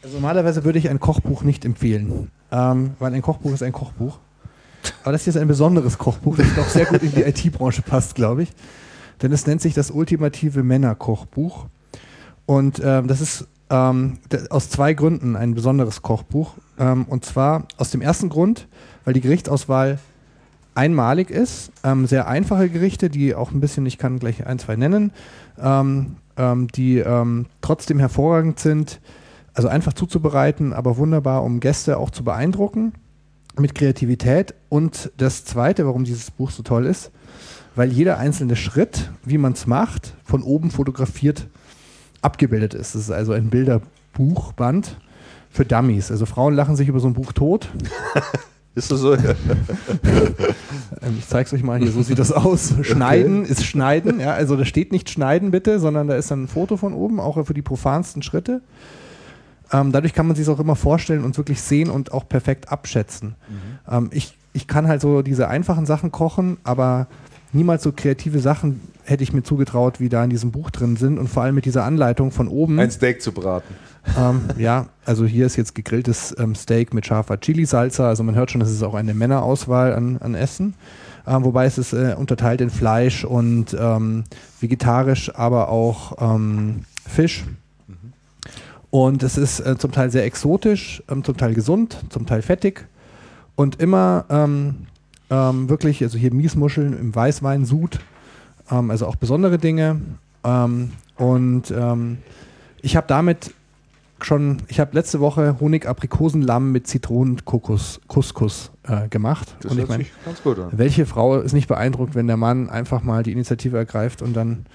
also 0.00 0.14
normalerweise 0.14 0.62
würde 0.62 0.78
ich 0.78 0.88
ein 0.88 1.00
Kochbuch 1.00 1.42
nicht 1.42 1.64
empfehlen, 1.64 2.30
ähm, 2.52 2.92
weil 3.00 3.12
ein 3.14 3.20
Kochbuch 3.20 3.52
ist 3.52 3.64
ein 3.64 3.72
Kochbuch. 3.72 4.20
Aber 5.02 5.10
das 5.10 5.24
hier 5.24 5.32
ist 5.32 5.38
ein 5.38 5.48
besonderes 5.48 5.98
Kochbuch, 5.98 6.36
das 6.36 6.46
auch 6.56 6.68
sehr 6.68 6.86
gut 6.86 7.02
in 7.02 7.10
die 7.10 7.22
IT-Branche 7.22 7.82
passt, 7.82 8.14
glaube 8.14 8.44
ich. 8.44 8.52
Denn 9.22 9.32
es 9.32 9.44
nennt 9.48 9.60
sich 9.60 9.74
das 9.74 9.90
ultimative 9.90 10.62
Männerkochbuch. 10.62 11.66
Und 12.46 12.80
ähm, 12.84 13.08
das 13.08 13.20
ist 13.20 13.48
ähm, 13.70 14.18
aus 14.50 14.70
zwei 14.70 14.94
Gründen 14.94 15.34
ein 15.34 15.54
besonderes 15.54 16.02
Kochbuch. 16.02 16.54
Ähm, 16.78 17.06
und 17.08 17.24
zwar 17.24 17.66
aus 17.76 17.90
dem 17.90 18.02
ersten 18.02 18.28
Grund, 18.28 18.68
weil 19.04 19.14
die 19.14 19.20
Gerichtsauswahl 19.20 19.98
einmalig 20.76 21.28
ist. 21.28 21.72
Ähm, 21.82 22.06
sehr 22.06 22.28
einfache 22.28 22.68
Gerichte, 22.68 23.10
die 23.10 23.34
auch 23.34 23.50
ein 23.50 23.58
bisschen, 23.58 23.84
ich 23.84 23.98
kann 23.98 24.20
gleich 24.20 24.46
ein, 24.46 24.60
zwei 24.60 24.76
nennen, 24.76 25.12
ähm, 25.60 26.18
ähm, 26.36 26.68
die 26.68 26.98
ähm, 26.98 27.46
trotzdem 27.60 27.98
hervorragend 27.98 28.58
sind. 28.58 29.00
Also 29.54 29.68
einfach 29.68 29.92
zuzubereiten, 29.92 30.72
aber 30.72 30.96
wunderbar, 30.96 31.44
um 31.44 31.60
Gäste 31.60 31.98
auch 31.98 32.10
zu 32.10 32.24
beeindrucken 32.24 32.94
mit 33.58 33.74
Kreativität. 33.74 34.54
Und 34.68 35.12
das 35.18 35.44
Zweite, 35.44 35.84
warum 35.86 36.04
dieses 36.04 36.30
Buch 36.30 36.50
so 36.50 36.62
toll 36.62 36.86
ist, 36.86 37.10
weil 37.74 37.92
jeder 37.92 38.18
einzelne 38.18 38.56
Schritt, 38.56 39.10
wie 39.24 39.38
man 39.38 39.52
es 39.52 39.66
macht, 39.66 40.14
von 40.24 40.42
oben 40.42 40.70
fotografiert 40.70 41.48
abgebildet 42.22 42.74
ist. 42.74 42.94
Es 42.94 43.02
ist 43.02 43.10
also 43.10 43.32
ein 43.32 43.50
Bilderbuchband 43.50 44.96
für 45.50 45.64
Dummies. 45.64 46.10
Also 46.10 46.24
Frauen 46.24 46.54
lachen 46.54 46.76
sich 46.76 46.88
über 46.88 47.00
so 47.00 47.08
ein 47.08 47.14
Buch 47.14 47.32
tot. 47.32 47.68
Ist 48.74 48.90
das 48.90 49.00
so? 49.00 49.16
Ähm, 51.02 51.16
ich 51.18 51.26
zeige 51.26 51.46
es 51.46 51.52
euch 51.52 51.64
mal 51.64 51.80
hier, 51.80 51.90
so 51.90 52.02
sieht 52.02 52.18
das 52.18 52.30
aus. 52.30 52.74
Schneiden 52.82 53.40
okay. 53.40 53.50
ist 53.50 53.64
Schneiden, 53.64 54.20
ja, 54.20 54.34
also 54.34 54.56
da 54.56 54.64
steht 54.64 54.92
nicht 54.92 55.10
Schneiden 55.10 55.50
bitte, 55.50 55.80
sondern 55.80 56.06
da 56.06 56.14
ist 56.14 56.30
dann 56.30 56.44
ein 56.44 56.48
Foto 56.48 56.76
von 56.76 56.94
oben, 56.94 57.18
auch 57.18 57.44
für 57.44 57.54
die 57.54 57.62
profansten 57.62 58.22
Schritte. 58.22 58.60
Ähm, 59.72 59.90
dadurch 59.90 60.12
kann 60.12 60.26
man 60.26 60.36
sich 60.36 60.48
auch 60.48 60.60
immer 60.60 60.76
vorstellen 60.76 61.24
und 61.24 61.36
wirklich 61.36 61.60
sehen 61.60 61.90
und 61.90 62.12
auch 62.12 62.28
perfekt 62.28 62.70
abschätzen. 62.70 63.34
Mhm. 63.48 63.94
Ähm, 63.94 64.10
ich, 64.12 64.36
ich 64.52 64.68
kann 64.68 64.86
halt 64.86 65.00
so 65.00 65.22
diese 65.22 65.48
einfachen 65.48 65.86
Sachen 65.86 66.12
kochen, 66.12 66.58
aber 66.62 67.08
niemals 67.52 67.82
so 67.82 67.92
kreative 67.92 68.38
Sachen 68.38 68.80
hätte 69.04 69.22
ich 69.22 69.32
mir 69.32 69.42
zugetraut, 69.42 70.00
wie 70.00 70.08
da 70.08 70.22
in 70.24 70.30
diesem 70.30 70.50
Buch 70.50 70.70
drin 70.70 70.96
sind 70.96 71.18
und 71.18 71.28
vor 71.28 71.42
allem 71.42 71.54
mit 71.54 71.64
dieser 71.64 71.84
Anleitung 71.84 72.30
von 72.30 72.48
oben. 72.48 72.78
Ein 72.78 72.90
Steak 72.90 73.20
zu 73.22 73.32
braten. 73.32 73.74
Ähm, 74.18 74.42
ja, 74.58 74.86
also 75.04 75.24
hier 75.24 75.46
ist 75.46 75.56
jetzt 75.56 75.74
gegrilltes 75.74 76.34
ähm, 76.38 76.54
Steak 76.54 76.92
mit 76.94 77.06
scharfer 77.06 77.40
Chili-Salsa. 77.40 78.08
Also 78.08 78.22
man 78.22 78.34
hört 78.34 78.50
schon, 78.50 78.60
das 78.60 78.70
ist 78.70 78.82
auch 78.82 78.94
eine 78.94 79.14
Männerauswahl 79.14 79.94
an, 79.94 80.18
an 80.18 80.34
Essen. 80.34 80.74
Ähm, 81.26 81.44
wobei 81.44 81.66
es 81.66 81.78
ist 81.78 81.92
äh, 81.92 82.14
unterteilt 82.18 82.60
in 82.60 82.70
Fleisch 82.70 83.24
und 83.24 83.76
ähm, 83.78 84.24
vegetarisch, 84.60 85.32
aber 85.34 85.68
auch 85.68 86.16
ähm, 86.20 86.84
Fisch. 87.08 87.44
Mhm. 87.86 88.12
Und 88.90 89.22
es 89.22 89.38
ist 89.38 89.60
äh, 89.60 89.78
zum 89.78 89.92
Teil 89.92 90.10
sehr 90.10 90.24
exotisch, 90.24 91.02
ähm, 91.08 91.22
zum 91.22 91.36
Teil 91.36 91.54
gesund, 91.54 91.98
zum 92.08 92.26
Teil 92.26 92.42
fettig 92.42 92.86
und 93.54 93.80
immer 93.80 94.24
wirklich, 95.28 96.02
also 96.02 96.18
hier 96.18 96.34
Miesmuscheln 96.34 96.98
im 96.98 97.14
Weißweinsud, 97.14 98.00
also 98.66 99.06
auch 99.06 99.16
besondere 99.16 99.58
Dinge. 99.58 100.00
und 100.42 101.74
ich 102.82 102.96
habe 102.96 103.06
damit 103.06 103.52
schon, 104.24 104.58
ich 104.68 104.80
habe 104.80 104.90
letzte 104.94 105.20
Woche 105.20 105.56
Honig-Aprikosenlamm 105.60 106.72
mit 106.72 106.86
Zitronen-Kokos-Couscous 106.86 108.70
äh, 108.84 109.08
gemacht. 109.08 109.56
Das 109.60 109.72
und 109.72 109.78
ich 109.78 109.88
meine, 109.88 110.06
ganz 110.24 110.42
gut 110.42 110.58
an. 110.58 110.70
welche 110.72 111.06
Frau 111.06 111.38
ist 111.40 111.52
nicht 111.52 111.68
beeindruckt, 111.68 112.14
wenn 112.14 112.26
der 112.26 112.36
Mann 112.36 112.70
einfach 112.70 113.02
mal 113.02 113.22
die 113.22 113.32
Initiative 113.32 113.76
ergreift 113.76 114.22
und 114.22 114.34
dann 114.34 114.66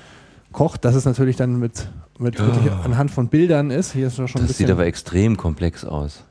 kocht? 0.52 0.86
Das 0.86 0.96
ist 0.96 1.06
natürlich 1.06 1.36
dann 1.36 1.60
mit, 1.60 1.90
mit 2.20 2.40
oh. 2.40 2.44
anhand 2.84 3.12
von 3.12 3.28
Bildern 3.30 3.72
ist. 3.72 3.94
Hier 3.94 4.08
ist 4.08 4.16
schon 4.16 4.28
das 4.48 4.58
sieht 4.58 4.70
aber 4.70 4.86
extrem 4.86 5.38
komplex 5.38 5.86
aus. 5.86 6.24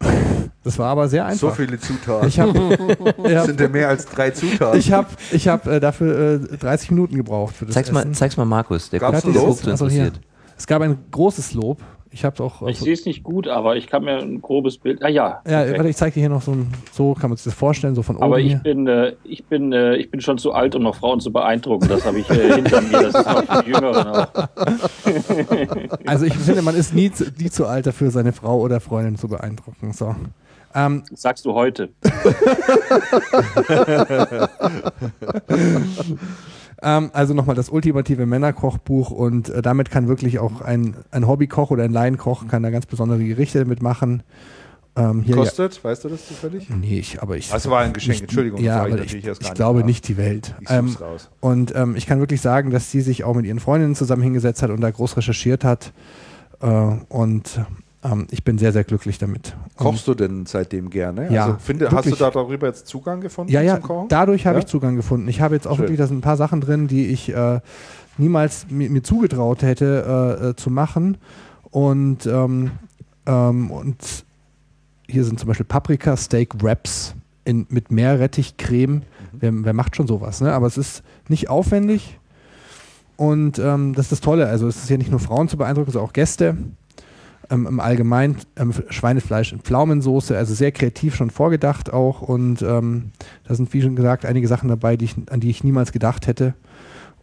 Das 0.64 0.78
war 0.78 0.88
aber 0.88 1.08
sehr 1.08 1.24
einfach. 1.24 1.40
So 1.40 1.50
viele 1.50 1.78
Zutaten. 1.78 2.28
Ich 2.28 2.40
hab, 2.40 2.48
ich 3.24 3.36
hab, 3.36 3.46
sind 3.46 3.60
ja 3.60 3.68
mehr 3.68 3.88
als 3.88 4.06
drei 4.06 4.30
Zutaten. 4.30 4.78
Ich 4.78 4.90
habe 4.92 5.08
ich 5.30 5.46
hab, 5.48 5.66
äh, 5.66 5.78
dafür 5.78 6.42
äh, 6.52 6.56
30 6.56 6.90
Minuten 6.90 7.16
gebraucht 7.16 7.54
für 7.54 7.66
das 7.66 7.74
zeig's 7.74 7.88
Essen. 7.88 7.94
Mal, 7.94 8.12
zeig's 8.12 8.36
mal 8.36 8.44
Markus, 8.44 8.90
der 8.90 9.00
Gab's 9.00 9.22
guckt, 9.22 9.36
so 9.36 9.70
interessiert. 9.70 10.20
Es 10.58 10.66
gab 10.66 10.82
ein 10.82 10.98
großes 11.10 11.52
Lob 11.54 11.80
Ich 12.16 12.24
habe 12.24 12.42
auch. 12.42 12.66
Ich 12.66 12.78
sehe 12.78 12.94
es 12.94 13.04
nicht 13.04 13.22
gut, 13.22 13.46
aber 13.46 13.76
ich 13.76 13.88
kann 13.88 14.02
mir 14.02 14.16
ein 14.16 14.40
grobes 14.40 14.78
Bild. 14.78 15.04
Ah 15.04 15.08
ja. 15.08 15.42
Ja, 15.46 15.60
okay. 15.60 15.76
warte, 15.76 15.90
ich 15.90 15.96
zeige 15.96 16.14
dir 16.14 16.20
hier 16.20 16.30
noch 16.30 16.40
so 16.40 16.52
ein. 16.52 16.72
So 16.90 17.12
kann 17.12 17.28
man 17.28 17.36
sich 17.36 17.44
das 17.44 17.52
vorstellen, 17.52 17.94
so 17.94 18.02
von 18.02 18.16
oben. 18.16 18.24
Aber 18.24 18.40
ich 18.40 18.52
hier. 18.52 18.60
bin, 18.60 18.86
äh, 18.86 19.12
ich 19.24 19.44
bin, 19.44 19.70
äh, 19.74 19.96
ich 19.96 20.10
bin 20.10 20.22
schon 20.22 20.38
zu 20.38 20.52
alt, 20.52 20.74
um 20.74 20.82
noch 20.82 20.94
Frauen 20.94 21.20
zu 21.20 21.30
beeindrucken. 21.30 21.88
Das 21.88 22.06
habe 22.06 22.20
ich 22.20 22.30
äh, 22.30 22.54
hinter 22.54 22.80
mir. 22.80 23.10
Das 23.10 23.16
ist 23.16 23.26
noch 23.26 23.44
für 23.44 23.66
Jüngeren 23.68 24.06
auch. 24.06 24.28
also 26.06 26.24
ich 26.24 26.32
finde, 26.32 26.62
man 26.62 26.74
ist 26.74 26.94
nie, 26.94 27.12
nie 27.38 27.50
zu 27.50 27.66
alt 27.66 27.86
dafür, 27.86 28.10
seine 28.10 28.32
Frau 28.32 28.60
oder 28.60 28.80
Freundin 28.80 29.18
zu 29.18 29.28
beeindrucken. 29.28 29.92
So. 29.92 30.16
Ähm, 30.74 31.02
sagst 31.12 31.44
du 31.44 31.52
heute. 31.52 31.90
ähm, 36.82 37.10
also 37.12 37.34
nochmal 37.34 37.56
das 37.56 37.68
ultimative 37.70 38.26
Männerkochbuch 38.26 39.10
und 39.10 39.48
äh, 39.48 39.62
damit 39.62 39.90
kann 39.90 40.08
wirklich 40.08 40.38
auch 40.38 40.60
ein, 40.60 40.96
ein 41.10 41.26
Hobbykoch 41.26 41.70
oder 41.70 41.84
ein 41.84 41.92
Laienkoch 41.92 42.48
kann 42.48 42.62
da 42.62 42.70
ganz 42.70 42.86
besondere 42.86 43.24
Gerichte 43.24 43.64
mitmachen. 43.64 44.22
Ähm, 44.96 45.30
Kostet, 45.30 45.76
ja. 45.76 45.84
weißt 45.84 46.04
du 46.04 46.08
das 46.08 46.26
zufällig? 46.26 46.70
Nee, 46.70 46.98
ich, 46.98 47.20
aber 47.22 47.36
ich. 47.36 47.50
Das 47.50 47.68
war 47.68 47.80
ein 47.80 47.92
Geschenk, 47.92 48.22
Entschuldigung. 48.22 48.62
Ja, 48.62 48.82
aber 48.82 49.02
ich, 49.02 49.14
ich, 49.14 49.26
ich 49.26 49.54
glaube 49.54 49.80
nach. 49.80 49.86
nicht 49.86 50.08
die 50.08 50.16
Welt. 50.16 50.54
Ich 50.60 50.70
ähm, 50.70 50.96
raus. 50.98 51.28
Und 51.40 51.74
ähm, 51.74 51.96
ich 51.96 52.06
kann 52.06 52.18
wirklich 52.18 52.40
sagen, 52.40 52.70
dass 52.70 52.90
sie 52.90 53.02
sich 53.02 53.22
auch 53.22 53.34
mit 53.34 53.44
ihren 53.44 53.60
Freundinnen 53.60 53.94
zusammen 53.94 54.22
hingesetzt 54.22 54.62
hat 54.62 54.70
und 54.70 54.80
da 54.80 54.90
groß 54.90 55.18
recherchiert 55.18 55.64
hat. 55.64 55.92
Äh, 56.62 56.66
und 56.66 57.60
ähm, 58.10 58.26
ich 58.30 58.44
bin 58.44 58.58
sehr, 58.58 58.72
sehr 58.72 58.84
glücklich 58.84 59.18
damit. 59.18 59.56
Kochst 59.76 60.06
du 60.06 60.14
denn 60.14 60.46
seitdem 60.46 60.90
gerne? 60.90 61.32
Ja. 61.32 61.46
Also 61.46 61.58
finde, 61.58 61.90
hast 61.90 62.10
du 62.10 62.16
da 62.16 62.30
darüber 62.30 62.66
jetzt 62.66 62.86
Zugang 62.86 63.20
gefunden 63.20 63.52
ja, 63.52 63.62
ja, 63.62 63.78
Dadurch 64.08 64.46
habe 64.46 64.56
ja? 64.56 64.60
ich 64.60 64.66
Zugang 64.66 64.96
gefunden. 64.96 65.28
Ich 65.28 65.40
habe 65.40 65.54
jetzt 65.54 65.66
auch 65.66 65.76
Schön. 65.76 65.84
wirklich, 65.84 65.98
da 65.98 66.06
sind 66.06 66.18
ein 66.18 66.22
paar 66.22 66.36
Sachen 66.36 66.60
drin, 66.60 66.88
die 66.88 67.06
ich 67.06 67.34
äh, 67.34 67.60
niemals 68.18 68.66
mir, 68.70 68.90
mir, 68.90 69.02
zugetraut 69.02 69.62
hätte 69.62 70.38
äh, 70.42 70.48
äh, 70.48 70.56
zu 70.56 70.70
machen. 70.70 71.18
Und, 71.70 72.26
ähm, 72.26 72.70
ähm, 73.26 73.70
und 73.70 74.24
hier 75.08 75.24
sind 75.24 75.38
zum 75.38 75.48
Beispiel 75.48 75.66
Paprika 75.66 76.16
Steak 76.16 76.62
Wraps 76.62 77.14
in, 77.44 77.66
mit 77.70 77.90
Meerrettichcreme. 77.90 78.94
Mhm. 78.94 79.02
Wer, 79.32 79.52
wer 79.64 79.72
macht 79.72 79.96
schon 79.96 80.06
sowas? 80.06 80.40
Ne? 80.40 80.52
Aber 80.52 80.66
es 80.66 80.78
ist 80.78 81.02
nicht 81.28 81.48
aufwendig. 81.48 82.18
Und 83.16 83.58
ähm, 83.58 83.94
das 83.94 84.06
ist 84.06 84.12
das 84.12 84.20
Tolle. 84.20 84.46
Also 84.46 84.68
es 84.68 84.76
ist 84.76 84.90
ja 84.90 84.98
nicht 84.98 85.10
nur 85.10 85.20
Frauen 85.20 85.48
zu 85.48 85.56
beeindrucken, 85.56 85.90
sondern 85.90 86.08
auch 86.08 86.12
Gäste 86.12 86.56
ähm, 87.50 87.66
im 87.66 87.80
Allgemeinen 87.80 88.36
ähm, 88.56 88.72
Schweinefleisch 88.90 89.52
in 89.52 89.60
Pflaumensoße, 89.60 90.36
also 90.36 90.54
sehr 90.54 90.72
kreativ 90.72 91.14
schon 91.14 91.30
vorgedacht 91.30 91.92
auch 91.92 92.22
und 92.22 92.62
ähm, 92.62 93.12
da 93.44 93.54
sind, 93.54 93.72
wie 93.72 93.82
schon 93.82 93.96
gesagt, 93.96 94.24
einige 94.24 94.48
Sachen 94.48 94.68
dabei, 94.68 94.96
die 94.96 95.06
ich, 95.06 95.14
an 95.30 95.40
die 95.40 95.50
ich 95.50 95.64
niemals 95.64 95.92
gedacht 95.92 96.26
hätte. 96.26 96.54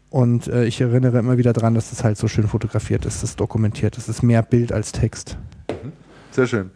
Und 0.10 0.48
äh, 0.48 0.66
ich 0.66 0.80
erinnere 0.80 1.18
immer 1.18 1.38
wieder 1.38 1.54
daran, 1.54 1.74
dass 1.74 1.90
das 1.90 2.04
halt 2.04 2.18
so 2.18 2.28
schön 2.28 2.48
fotografiert 2.48 3.06
ist, 3.06 3.24
das 3.24 3.36
dokumentiert. 3.36 3.98
Das 3.98 4.08
ist 4.08 4.22
mehr 4.22 4.44
Bild 4.44 4.72
als 4.72 4.92
Text. 4.92 5.38
Mhm. 5.70 5.92
Sehr 6.32 6.46
schön. 6.46 6.72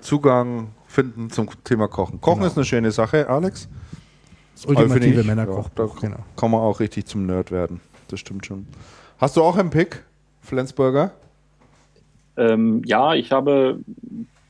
Zugang 0.00 0.68
finden 0.86 1.30
zum 1.30 1.48
Thema 1.62 1.88
Kochen. 1.88 2.20
Kochen 2.20 2.38
genau. 2.38 2.46
ist 2.50 2.56
eine 2.56 2.64
schöne 2.64 2.90
Sache, 2.90 3.28
Alex. 3.28 3.68
Das 4.54 4.64
ultimative 4.64 5.24
Männerkochbuch. 5.24 6.02
Ja, 6.02 6.08
da 6.08 6.08
genau. 6.08 6.24
kann 6.36 6.50
man 6.50 6.60
auch 6.60 6.80
richtig 6.80 7.06
zum 7.06 7.26
Nerd 7.26 7.50
werden. 7.50 7.80
Das 8.08 8.20
stimmt 8.20 8.46
schon. 8.46 8.66
Hast 9.18 9.36
du 9.36 9.42
auch 9.42 9.56
einen 9.56 9.70
Pick, 9.70 10.02
Flensburger? 10.40 11.12
Ähm, 12.36 12.82
ja, 12.84 13.14
ich 13.14 13.32
habe, 13.32 13.80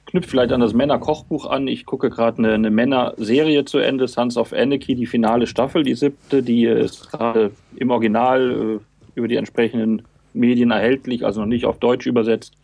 knüpft 0.07 0.31
vielleicht 0.31 0.53
an 0.53 0.61
das 0.61 0.75
Männer-Kochbuch 0.75 1.47
an. 1.47 1.69
Ich 1.69 1.87
gucke 1.87 2.11
gerade 2.11 2.39
eine, 2.39 2.55
eine 2.55 2.71
Männer-Serie 2.71 3.65
zu 3.65 3.79
Ende, 3.79 4.09
Sons 4.09 4.37
of 4.37 4.53
Anarchy, 4.53 4.95
die 4.95 5.07
finale 5.07 5.47
Staffel, 5.47 5.83
die 5.83 5.95
siebte, 5.95 6.43
die 6.43 6.65
ist 6.65 7.11
gerade 7.11 7.53
im 7.77 7.91
Original 7.91 8.51
äh, 8.51 8.79
über 9.15 9.29
die 9.29 9.37
entsprechenden 9.37 10.03
Medien 10.33 10.71
erhältlich, 10.71 11.25
also 11.25 11.41
noch 11.41 11.47
nicht 11.47 11.65
auf 11.65 11.79
Deutsch 11.79 12.07
übersetzt. 12.07 12.55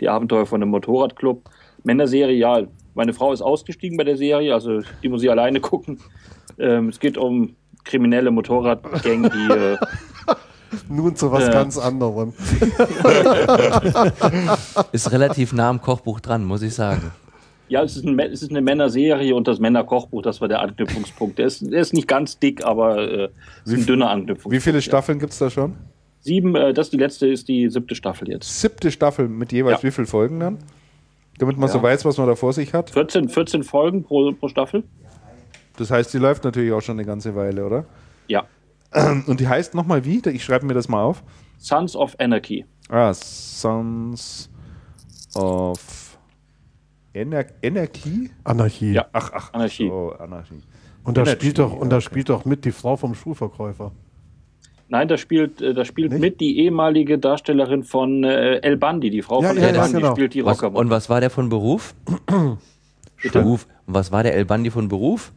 Die 0.00 0.08
Abenteuer 0.08 0.46
von 0.46 0.62
einem 0.62 0.70
Motorradclub. 0.70 1.42
Männerserie, 1.84 2.36
ja, 2.36 2.62
meine 2.94 3.12
Frau 3.12 3.32
ist 3.32 3.42
ausgestiegen 3.42 3.96
bei 3.96 4.04
der 4.04 4.16
Serie, 4.16 4.52
also 4.52 4.80
die 5.02 5.08
muss 5.08 5.22
ich 5.22 5.30
alleine 5.30 5.60
gucken. 5.60 6.00
Ähm, 6.58 6.88
es 6.88 7.00
geht 7.00 7.16
um 7.16 7.54
kriminelle 7.84 8.30
Motorradgänge, 8.30 9.30
die 9.30 9.52
äh, 9.52 9.76
Nun 10.88 11.16
zu 11.16 11.32
was 11.32 11.44
ja. 11.44 11.50
ganz 11.50 11.78
anderem. 11.78 12.32
ist 14.92 15.12
relativ 15.12 15.52
nah 15.52 15.70
am 15.70 15.80
Kochbuch 15.80 16.20
dran, 16.20 16.44
muss 16.44 16.62
ich 16.62 16.74
sagen. 16.74 17.12
Ja, 17.68 17.82
es 17.82 17.96
ist, 17.96 18.04
ein, 18.04 18.18
es 18.18 18.42
ist 18.42 18.50
eine 18.50 18.60
Männerserie 18.60 19.34
und 19.34 19.48
das 19.48 19.58
Männerkochbuch, 19.58 20.22
das 20.22 20.40
war 20.40 20.46
der 20.46 20.60
Anknüpfungspunkt. 20.60 21.38
Der 21.38 21.46
ist, 21.46 21.62
der 21.62 21.80
ist 21.80 21.94
nicht 21.94 22.06
ganz 22.06 22.38
dick, 22.38 22.64
aber 22.64 22.98
äh, 22.98 23.28
ist 23.64 23.74
ein 23.74 23.86
dünner 23.86 24.10
Anknüpfungspunkt. 24.10 24.56
Wie 24.56 24.60
viele 24.60 24.80
Staffeln 24.80 25.18
ja. 25.18 25.20
gibt 25.20 25.32
es 25.32 25.38
da 25.38 25.50
schon? 25.50 25.74
Sieben, 26.20 26.54
äh, 26.54 26.72
das 26.72 26.90
die 26.90 26.96
letzte 26.96 27.26
ist 27.26 27.48
die 27.48 27.68
siebte 27.68 27.96
Staffel 27.96 28.28
jetzt. 28.28 28.60
Siebte 28.60 28.92
Staffel 28.92 29.28
mit 29.28 29.52
jeweils 29.52 29.82
ja. 29.82 29.88
wie 29.88 29.90
vielen 29.90 30.06
Folgen 30.06 30.38
dann? 30.38 30.58
Damit 31.38 31.58
man 31.58 31.68
ja. 31.68 31.72
so 31.72 31.82
weiß, 31.82 32.04
was 32.04 32.18
man 32.18 32.28
da 32.28 32.36
vor 32.36 32.52
sich 32.52 32.72
hat? 32.72 32.90
14, 32.90 33.28
14 33.28 33.64
Folgen 33.64 34.04
pro, 34.04 34.32
pro 34.32 34.48
Staffel. 34.48 34.84
Das 35.76 35.90
heißt, 35.90 36.14
die 36.14 36.18
läuft 36.18 36.44
natürlich 36.44 36.72
auch 36.72 36.80
schon 36.80 36.96
eine 36.96 37.04
ganze 37.04 37.34
Weile, 37.34 37.66
oder? 37.66 37.84
Ja. 38.28 38.46
Und 39.26 39.40
die 39.40 39.48
heißt 39.48 39.74
nochmal 39.74 40.04
wie? 40.04 40.22
Ich 40.28 40.44
schreibe 40.44 40.66
mir 40.66 40.74
das 40.74 40.88
mal 40.88 41.02
auf. 41.02 41.22
Sons 41.58 41.94
of 41.94 42.16
Anarchy. 42.18 42.64
Ah, 42.88 43.12
Sons 43.12 44.50
of 45.34 46.18
Ener 47.12 47.46
Anarchy? 47.64 48.30
Anarchie. 48.44 48.92
Ja, 48.92 49.06
ach, 49.12 49.30
ach, 49.32 49.54
Anarchie. 49.54 49.88
So, 49.88 50.12
Anarchie. 50.18 50.62
Und 51.04 51.16
da 51.16 51.26
spielt 51.26 51.58
doch, 51.58 51.72
und 51.72 51.90
da 51.90 52.00
spielt 52.00 52.28
doch 52.28 52.44
mit 52.44 52.64
die 52.64 52.72
Frau 52.72 52.96
vom 52.96 53.14
Schuhverkäufer. 53.14 53.92
Nein, 54.88 55.08
da 55.08 55.16
spielt, 55.16 55.60
äh, 55.60 55.74
da 55.74 55.84
spielt 55.84 56.12
mit 56.18 56.40
die 56.40 56.60
ehemalige 56.60 57.18
Darstellerin 57.18 57.82
von 57.82 58.22
äh, 58.22 58.56
El 58.56 58.76
Bandi, 58.76 59.10
die 59.10 59.22
Frau 59.22 59.42
ja, 59.42 59.48
von 59.48 59.58
ja, 59.58 59.68
El 59.68 59.74
Bandi, 59.74 59.92
genau. 60.00 60.12
spielt 60.12 60.34
die 60.34 60.40
Rocker. 60.40 60.72
Und 60.72 60.90
was 60.90 61.08
war 61.08 61.20
der 61.20 61.30
von 61.30 61.48
Beruf? 61.48 61.94
Beruf. 63.32 63.66
Und 63.86 63.94
was 63.94 64.12
war 64.12 64.22
der 64.22 64.34
El 64.34 64.44
Bandi 64.44 64.70
von 64.70 64.88
Beruf? 64.88 65.32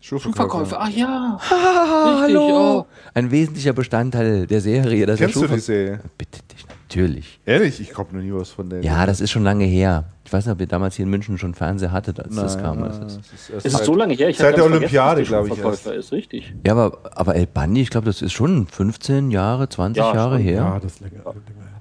Schuhverkäufer. 0.00 0.78
Ach 0.80 0.88
ja. 0.88 1.38
Richtig, 1.50 2.22
hallo. 2.22 2.80
Oh. 2.80 2.86
Ein 3.12 3.30
wesentlicher 3.30 3.74
Bestandteil 3.74 4.46
der 4.46 4.60
Serie. 4.60 5.04
Dass 5.04 5.18
Kennst 5.18 5.36
du 5.36 5.46
die 5.46 5.58
Serie? 5.58 6.00
Bitte 6.16 6.40
dich, 6.50 6.66
natürlich. 6.66 7.38
Ehrlich? 7.44 7.80
Ich 7.80 7.92
komme 7.92 8.08
noch 8.14 8.22
nie 8.22 8.32
was 8.32 8.50
von 8.50 8.70
der. 8.70 8.82
Ja, 8.82 9.04
das 9.04 9.20
ist 9.20 9.30
schon 9.30 9.44
lange 9.44 9.64
her. 9.64 10.04
Ich 10.24 10.32
weiß 10.32 10.46
nicht, 10.46 10.52
ob 10.54 10.60
ihr 10.60 10.66
damals 10.66 10.96
hier 10.96 11.04
in 11.04 11.10
München 11.10 11.36
schon 11.36 11.54
Fernseher 11.54 11.92
hattet, 11.92 12.18
als 12.18 12.34
Nein, 12.34 12.44
das 12.44 12.56
kam. 12.56 12.80
Das 12.82 12.98
ist, 12.98 13.20
es 13.56 13.64
ist, 13.64 13.74
ist 13.74 13.84
so 13.84 13.94
lange 13.94 14.14
her. 14.14 14.30
Ich 14.30 14.38
seit 14.38 14.56
der 14.56 14.64
Olympiade, 14.64 15.22
glaube 15.24 15.48
ich. 15.48 15.58
Erst. 15.58 15.86
ist 15.86 16.12
richtig. 16.12 16.54
Ja, 16.66 16.72
aber, 16.72 16.98
aber 17.14 17.34
El 17.34 17.46
Bandi, 17.46 17.82
ich 17.82 17.90
glaube, 17.90 18.06
das 18.06 18.22
ist 18.22 18.32
schon 18.32 18.68
15 18.68 19.30
Jahre, 19.30 19.68
20 19.68 20.02
ja, 20.02 20.14
Jahre 20.14 20.36
schon. 20.36 20.44
her. 20.44 20.54
Ja, 20.54 20.80
das 20.80 20.92
ist 20.92 21.00
länger. 21.00 21.34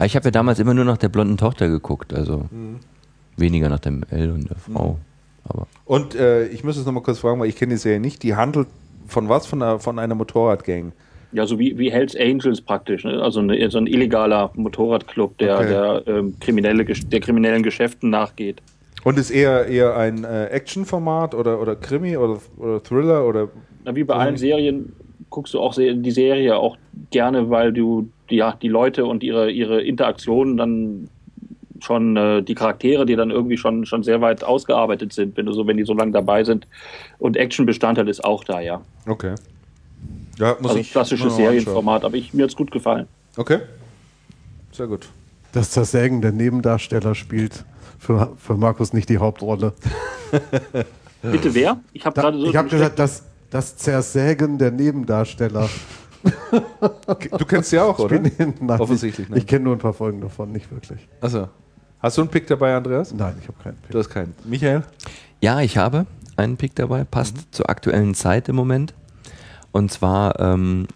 Ich 0.04 0.16
habe 0.16 0.26
ja 0.26 0.32
damals 0.32 0.60
immer 0.60 0.74
nur 0.74 0.86
nach 0.86 0.98
der 0.98 1.10
blonden 1.10 1.38
Tochter 1.38 1.70
geguckt, 1.70 2.14
also 2.14 2.48
mhm. 2.52 2.80
weniger 3.38 3.70
nach 3.70 3.80
dem 3.80 4.04
El 4.10 4.32
und 4.32 4.50
der 4.50 4.58
Frau. 4.58 4.94
Mhm. 4.94 5.09
Aber 5.50 5.68
und 5.86 6.16
äh, 6.16 6.48
ich 6.48 6.64
muss 6.64 6.78
es 6.78 6.86
nochmal 6.86 7.04
kurz 7.04 7.20
fragen, 7.20 7.40
weil 7.40 7.50
ich 7.50 7.56
kenne 7.56 7.74
die 7.74 7.80
Serie 7.80 8.00
nicht. 8.00 8.24
Die 8.24 8.36
handelt 8.36 8.68
von 9.08 9.28
was? 9.28 9.48
Von 9.48 9.62
einer, 9.62 9.80
von 9.80 10.00
einer 10.00 10.16
Motorradgang? 10.16 10.94
Ja, 11.32 11.46
so 11.46 11.60
wie, 11.60 11.78
wie 11.78 11.92
Hells 11.92 12.16
Angels 12.16 12.62
praktisch. 12.62 13.04
Ne? 13.04 13.22
Also 13.22 13.40
eine, 13.40 13.70
so 13.70 13.78
ein 13.78 13.88
illegaler 13.88 14.52
Motorradclub, 14.56 15.38
der, 15.38 15.56
okay. 15.56 15.68
der, 15.68 16.04
ähm, 16.08 16.36
kriminelle, 16.40 16.84
der 16.84 17.20
kriminellen 17.20 17.64
Geschäften 17.64 18.10
nachgeht. 18.10 18.62
Und 19.04 19.18
ist 19.18 19.32
eher, 19.32 19.68
eher 19.68 19.96
ein 19.96 20.24
äh, 20.24 20.46
Action-Format 20.48 21.36
oder, 21.36 21.62
oder 21.62 21.76
Krimi 21.76 22.18
oder, 22.18 22.40
oder 22.58 22.84
Thriller? 22.84 23.26
Oder 23.26 23.50
Na, 23.86 23.96
wie 23.96 24.04
bei 24.04 24.16
allen 24.16 24.38
Serien 24.38 24.94
guckst 25.30 25.54
du 25.54 25.60
auch 25.60 25.76
die 25.76 26.12
Serie 26.12 26.58
auch 26.58 26.78
gerne, 27.12 27.50
weil 27.50 27.72
du 27.72 28.10
ja, 28.30 28.58
die 28.62 28.68
Leute 28.68 29.06
und 29.06 29.24
ihre, 29.24 29.52
ihre 29.52 29.82
Interaktionen 29.82 30.58
dann 30.58 31.10
schon 31.84 32.16
äh, 32.18 32.42
die 32.42 32.56
Charaktere, 32.56 33.06
die 33.06 33.16
dann 33.16 33.32
irgendwie 33.32 33.58
schon, 33.58 33.86
schon 33.86 34.04
sehr 34.04 34.22
weit 34.22 34.44
ausgearbeitet 34.44 35.14
sind, 35.14 35.38
wenn 35.38 35.46
du 35.46 35.54
so, 35.54 35.68
wenn 35.68 35.78
die 35.78 35.86
so 35.86 35.94
lange 35.94 36.12
dabei 36.12 36.44
sind. 36.44 36.68
Und 37.18 37.38
Action-Bestandteil 37.38 38.08
ist 38.08 38.24
auch 38.24 38.44
da, 38.44 38.60
ja. 38.60 38.82
Okay. 39.06 39.36
Ja, 40.38 40.56
muss 40.60 40.72
also 40.72 40.80
ich 40.80 40.92
klassisches 40.92 41.36
Serienformat, 41.36 42.06
aber 42.06 42.16
ich, 42.16 42.34
mir 42.34 42.44
hat 42.44 42.52
es 42.52 42.56
gut 42.56 42.72
gefallen. 42.72 43.08
Okay. 43.36 43.60
Sehr 44.72 44.88
gut. 44.88 45.10
Das 45.52 45.72
Zersägen 45.72 46.22
der 46.22 46.32
Nebendarsteller 46.32 47.16
spielt 47.16 47.66
für, 47.98 48.36
für 48.38 48.56
Markus 48.56 48.94
nicht 48.94 49.10
die 49.10 49.18
Hauptrolle. 49.18 49.74
Bitte 51.22 51.54
wer? 51.54 51.80
Ich 51.92 52.06
habe 52.06 52.20
gerade 52.20 52.40
so. 52.40 52.46
Ich 52.46 52.56
habe 52.56 52.70
gesagt, 52.70 52.98
das, 52.98 53.24
das 53.50 53.76
Zersägen 53.78 54.58
der 54.58 54.72
Nebendarsteller. 54.72 55.70
du 57.12 57.46
kennst 57.46 57.70
sie 57.72 57.80
auch, 57.80 58.00
oder? 58.00 58.20
Nein, 58.20 58.80
Offensichtlich. 58.80 59.30
Ich, 59.30 59.36
ich 59.36 59.48
kenne 59.48 59.66
nur 59.66 59.74
ein 59.76 59.80
paar 59.80 59.94
Folgen 59.94 60.22
davon, 60.22 60.52
nicht 60.52 60.72
wirklich. 60.72 61.08
Also, 61.22 61.50
hast 62.00 62.18
du 62.18 62.22
einen 62.22 62.30
Pick 62.30 62.48
dabei, 62.48 62.76
Andreas? 62.76 63.14
Nein, 63.14 63.36
ich 63.42 63.48
habe 63.48 63.58
keinen 63.64 63.78
Pick. 63.78 63.92
Du 63.92 64.00
hast 64.00 64.10
keinen. 64.10 64.36
Michael? 64.46 64.84
Ja, 65.42 65.62
ich 65.62 65.78
habe 65.78 66.06
einen 66.36 66.58
Pick 66.58 66.76
dabei. 66.76 67.04
Passt 67.04 67.36
mhm. 67.36 67.42
zur 67.52 67.70
aktuellen 67.70 68.16
Zeit 68.16 68.50
im 68.50 68.56
Moment. 68.56 68.94
Und 69.72 69.92
zwar, 69.92 70.40
ähm, 70.40 70.88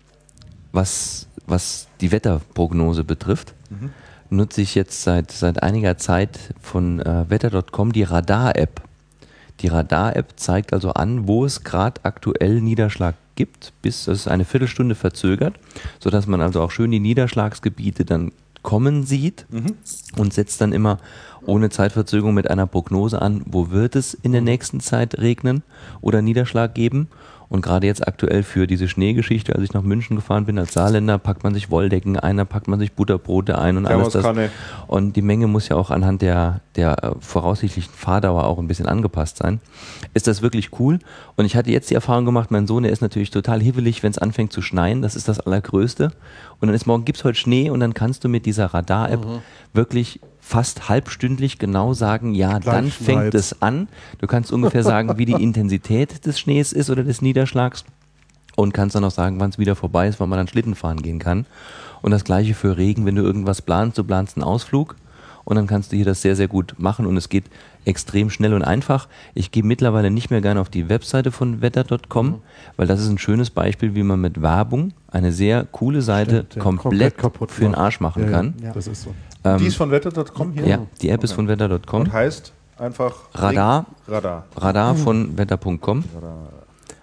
was, 0.71 1.27
was 1.45 1.87
die 2.01 2.11
Wetterprognose 2.11 3.03
betrifft, 3.03 3.53
mhm. 3.69 3.91
nutze 4.29 4.61
ich 4.61 4.75
jetzt 4.75 5.03
seit, 5.03 5.31
seit 5.31 5.61
einiger 5.61 5.97
Zeit 5.97 6.39
von 6.61 6.99
äh, 6.99 7.29
wetter.com 7.29 7.91
die 7.91 8.03
Radar-App. 8.03 8.81
Die 9.59 9.67
Radar-App 9.67 10.33
zeigt 10.35 10.73
also 10.73 10.91
an, 10.91 11.27
wo 11.27 11.45
es 11.45 11.63
gerade 11.63 12.01
aktuell 12.03 12.59
Niederschlag 12.59 13.15
gibt, 13.35 13.73
bis 13.81 14.07
es 14.07 14.27
eine 14.27 14.45
Viertelstunde 14.45 14.95
verzögert, 14.95 15.55
sodass 15.99 16.27
man 16.27 16.41
also 16.41 16.61
auch 16.61 16.71
schön 16.71 16.91
die 16.91 16.99
Niederschlagsgebiete 16.99 18.05
dann 18.05 18.31
kommen 18.63 19.03
sieht 19.03 19.45
mhm. 19.49 19.75
und 20.17 20.33
setzt 20.33 20.59
dann 20.61 20.73
immer 20.73 20.97
ohne 21.45 21.69
Zeitverzögerung 21.69 22.33
mit 22.33 22.49
einer 22.49 22.65
Prognose 22.65 23.21
an, 23.21 23.43
wo 23.45 23.69
wird 23.69 23.95
es 23.95 24.13
in 24.13 24.31
der 24.31 24.41
nächsten 24.41 24.79
Zeit 24.79 25.19
regnen 25.19 25.61
oder 26.01 26.21
Niederschlag 26.21 26.73
geben. 26.73 27.09
Und 27.53 27.61
gerade 27.61 27.85
jetzt 27.85 28.07
aktuell 28.07 28.41
für 28.41 28.65
diese 28.65 28.87
Schneegeschichte, 28.87 29.53
als 29.53 29.63
ich 29.63 29.73
nach 29.73 29.83
München 29.83 30.15
gefahren 30.15 30.45
bin 30.45 30.57
als 30.57 30.73
Saarländer, 30.73 31.19
packt 31.19 31.43
man 31.43 31.53
sich 31.53 31.69
Wolldecken 31.69 32.17
ein, 32.17 32.37
da 32.37 32.45
packt 32.45 32.67
man 32.67 32.79
sich 32.79 32.93
Butterbrote 32.93 33.59
ein 33.59 33.77
und 33.77 33.85
alles 33.85 34.09
das. 34.09 34.25
Und 34.87 35.15
die 35.15 35.21
Menge 35.21 35.45
muss 35.45 35.69
ja 35.69 35.75
auch 35.75 35.91
anhand 35.91 36.23
der, 36.23 36.61
der 36.75 37.03
äh, 37.03 37.11
voraussichtlichen 37.19 37.93
Fahrdauer 37.93 38.45
auch 38.45 38.57
ein 38.57 38.67
bisschen 38.67 38.87
angepasst 38.87 39.37
sein. 39.37 39.61
Ist 40.15 40.25
das 40.25 40.41
wirklich 40.41 40.79
cool? 40.79 40.97
Und 41.35 41.45
ich 41.45 41.55
hatte 41.55 41.69
jetzt 41.69 41.91
die 41.91 41.93
Erfahrung 41.93 42.25
gemacht, 42.25 42.49
mein 42.49 42.65
Sohn, 42.65 42.81
der 42.81 42.91
ist 42.91 43.03
natürlich 43.03 43.29
total 43.29 43.61
hibbelig, 43.61 44.01
wenn 44.01 44.09
es 44.09 44.17
anfängt 44.17 44.51
zu 44.51 44.63
schneien. 44.63 45.03
Das 45.03 45.15
ist 45.15 45.27
das 45.27 45.39
Allergrößte. 45.39 46.05
Und 46.59 46.69
dann 46.69 46.73
ist 46.73 46.87
morgen, 46.87 47.05
gibt 47.05 47.19
es 47.19 47.23
heute 47.23 47.37
Schnee 47.37 47.69
und 47.69 47.81
dann 47.81 47.93
kannst 47.93 48.23
du 48.23 48.29
mit 48.29 48.47
dieser 48.47 48.65
Radar-App 48.65 49.23
mhm. 49.23 49.41
wirklich 49.73 50.21
fast 50.43 50.89
halbstündlich 50.89 51.57
genau 51.57 51.93
sagen, 51.93 52.33
ja, 52.33 52.59
Gleich 52.59 52.75
dann 52.75 52.91
fängt 52.91 53.33
es 53.33 53.61
an. 53.61 53.87
Du 54.19 54.27
kannst 54.27 54.51
ungefähr 54.51 54.83
sagen, 54.83 55.17
wie 55.17 55.25
die 55.25 55.31
Intensität 55.41 56.25
des 56.25 56.39
Schnees 56.39 56.73
ist 56.73 56.89
oder 56.89 57.03
des 57.03 57.21
Niederschlags 57.21 57.85
und 58.55 58.73
kannst 58.73 58.95
dann 58.95 59.05
auch 59.05 59.11
sagen, 59.11 59.39
wann 59.39 59.49
es 59.49 59.57
wieder 59.57 59.75
vorbei 59.75 60.07
ist, 60.07 60.19
wann 60.19 60.29
man 60.29 60.37
dann 60.37 60.47
Schlitten 60.47 60.75
fahren 60.75 61.01
gehen 61.01 61.17
kann. 61.17 61.45
Und 62.01 62.11
das 62.11 62.25
gleiche 62.25 62.53
für 62.53 62.77
Regen, 62.77 63.05
wenn 63.05 63.15
du 63.15 63.23
irgendwas 63.23 63.61
planst, 63.61 63.97
du 63.97 64.03
planst 64.03 64.35
einen 64.35 64.43
Ausflug 64.43 64.95
und 65.45 65.55
dann 65.55 65.65
kannst 65.65 65.91
du 65.91 65.95
hier 65.95 66.05
das 66.05 66.21
sehr, 66.21 66.35
sehr 66.35 66.49
gut 66.49 66.75
machen 66.77 67.05
und 67.05 67.15
es 67.15 67.29
geht 67.29 67.45
extrem 67.85 68.29
schnell 68.29 68.53
und 68.53 68.63
einfach. 68.63 69.07
Ich 69.33 69.51
gehe 69.51 69.63
mittlerweile 69.63 70.11
nicht 70.11 70.29
mehr 70.29 70.41
gerne 70.41 70.59
auf 70.59 70.69
die 70.69 70.89
Webseite 70.89 71.31
von 71.31 71.61
wetter.com, 71.61 72.27
mhm. 72.27 72.35
weil 72.75 72.87
das 72.87 73.01
ist 73.01 73.09
ein 73.09 73.17
schönes 73.17 73.49
Beispiel, 73.49 73.95
wie 73.95 74.03
man 74.03 74.19
mit 74.19 74.41
Werbung 74.41 74.91
eine 75.09 75.31
sehr 75.31 75.65
coole 75.71 76.01
Seite 76.01 76.45
Stimmt, 76.47 76.55
ja. 76.55 76.61
komplett, 76.61 77.17
komplett 77.17 77.51
für 77.51 77.63
den 77.63 77.75
Arsch 77.75 78.01
machen 78.01 78.23
ja, 78.25 78.29
kann. 78.29 78.53
Ja, 78.61 78.73
das 78.73 78.87
ist 78.87 79.03
so. 79.03 79.13
Ähm, 79.43 79.57
die 79.57 79.67
ist 79.67 79.75
von 79.75 79.91
wetter.com 79.91 80.53
hier? 80.53 80.65
Ja, 80.65 80.87
die 81.01 81.09
App 81.09 81.19
okay. 81.19 81.25
ist 81.25 81.33
von 81.33 81.47
wetter.com. 81.47 82.01
Und 82.01 82.13
heißt 82.13 82.53
einfach 82.77 83.15
Radar. 83.33 83.85
Radar. 84.07 84.45
Radar 84.55 84.95
von 84.95 85.37
wetter.com. 85.37 86.03
Radar. 86.15 86.49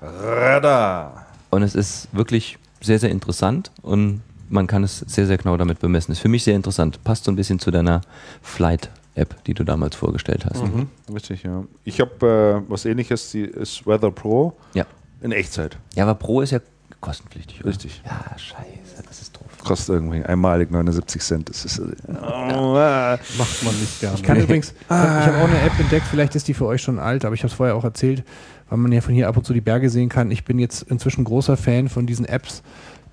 Radar. 0.00 1.26
Und 1.50 1.62
es 1.62 1.74
ist 1.74 2.08
wirklich 2.12 2.58
sehr, 2.80 2.98
sehr 2.98 3.10
interessant 3.10 3.70
und 3.82 4.22
man 4.48 4.66
kann 4.66 4.82
es 4.82 4.98
sehr, 4.98 5.26
sehr 5.26 5.38
genau 5.38 5.56
damit 5.56 5.78
bemessen. 5.78 6.12
Ist 6.12 6.20
für 6.20 6.28
mich 6.28 6.44
sehr 6.44 6.56
interessant. 6.56 7.02
Passt 7.04 7.24
so 7.24 7.30
ein 7.30 7.36
bisschen 7.36 7.58
zu 7.58 7.70
deiner 7.70 8.00
Flight-App, 8.42 9.44
die 9.44 9.54
du 9.54 9.64
damals 9.64 9.94
vorgestellt 9.94 10.44
hast. 10.44 10.62
Mhm. 10.62 10.88
Richtig, 11.12 11.44
ja. 11.44 11.64
Ich 11.84 12.00
habe 12.00 12.64
äh, 12.66 12.70
was 12.70 12.84
ähnliches, 12.84 13.30
die 13.30 13.42
ist 13.42 13.86
Weather 13.86 14.10
Pro. 14.10 14.56
Ja. 14.74 14.86
In 15.20 15.32
Echtzeit. 15.32 15.76
Ja, 15.94 16.04
aber 16.04 16.14
Pro 16.14 16.40
ist 16.40 16.50
ja 16.50 16.60
kostenpflichtig. 17.00 17.60
Oder? 17.60 17.70
Richtig. 17.70 18.02
Ja, 18.04 18.38
scheiße, 18.38 19.02
das 19.06 19.22
ist 19.22 19.36
doof. 19.36 19.49
Kostet 19.64 19.94
irgendwie 19.94 20.22
einmalig 20.22 20.70
79 20.70 21.22
Cent. 21.22 21.48
Das 21.48 21.64
ist, 21.64 21.80
oh, 21.80 22.76
ja. 22.76 23.18
Macht 23.38 23.62
man 23.64 23.78
nicht 23.78 24.00
gerne. 24.00 24.16
Ich 24.16 24.22
kann 24.22 24.38
übrigens, 24.38 24.72
ich 24.72 24.90
habe 24.90 25.38
auch 25.38 25.48
eine 25.48 25.60
App 25.62 25.78
entdeckt, 25.78 26.06
vielleicht 26.10 26.34
ist 26.34 26.48
die 26.48 26.54
für 26.54 26.66
euch 26.66 26.82
schon 26.82 26.98
alt, 26.98 27.24
aber 27.24 27.34
ich 27.34 27.42
habe 27.42 27.48
es 27.48 27.54
vorher 27.54 27.76
auch 27.76 27.84
erzählt, 27.84 28.24
weil 28.68 28.78
man 28.78 28.92
ja 28.92 29.00
von 29.00 29.14
hier 29.14 29.28
ab 29.28 29.36
und 29.36 29.44
zu 29.44 29.52
die 29.52 29.60
Berge 29.60 29.90
sehen 29.90 30.08
kann. 30.08 30.30
Ich 30.30 30.44
bin 30.44 30.58
jetzt 30.58 30.82
inzwischen 30.82 31.24
großer 31.24 31.56
Fan 31.56 31.88
von 31.88 32.06
diesen 32.06 32.24
Apps, 32.24 32.62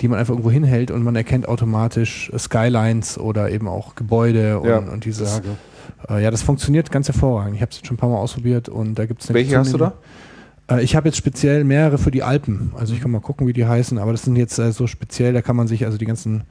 die 0.02 0.08
man 0.08 0.20
einfach 0.20 0.34
irgendwo 0.34 0.52
hinhält 0.52 0.92
und 0.92 1.04
man 1.04 1.16
erkennt 1.16 1.48
automatisch 1.48 2.32
Skylines 2.38 3.18
oder 3.18 3.50
eben 3.50 3.68
auch 3.68 3.96
Gebäude 3.96 4.60
und, 4.60 4.70
ja, 4.70 4.78
und 4.78 5.06
dieses. 5.06 5.42
Äh, 6.10 6.24
ja, 6.24 6.32
das 6.32 6.42
funktioniert 6.44 6.92
ganz 6.92 7.08
hervorragend. 7.08 7.56
Ich 7.56 7.62
habe 7.62 7.72
es 7.72 7.80
schon 7.86 7.96
ein 7.96 7.98
paar 7.98 8.10
Mal 8.10 8.18
ausprobiert 8.18 8.70
und 8.70 8.96
da 8.96 9.06
gibt 9.06 9.24
es 9.24 9.34
Welche 9.34 9.58
hast 9.58 9.74
du 9.74 9.78
da? 9.78 9.94
Äh, 10.70 10.84
ich 10.84 10.96
habe 10.96 11.08
jetzt 11.08 11.18
speziell 11.18 11.64
mehrere 11.64 11.98
für 11.98 12.12
die 12.12 12.24
Alpen. 12.24 12.72
Also 12.76 12.94
ich 12.94 13.02
kann 13.02 13.12
mal 13.12 13.22
gucken, 13.22 13.48
wie 13.48 13.54
die 13.54 13.66
heißen, 13.66 13.98
aber 13.98 14.12
das 14.12 14.24
sind 14.24 14.36
jetzt 14.36 14.60
äh, 14.60 14.72
so 14.72 14.88
speziell, 14.88 15.34
da 15.34 15.42
kann 15.42 15.56
man 15.56 15.68
sich 15.68 15.86
also 15.86 15.98
die 15.98 16.06
ganzen 16.06 16.44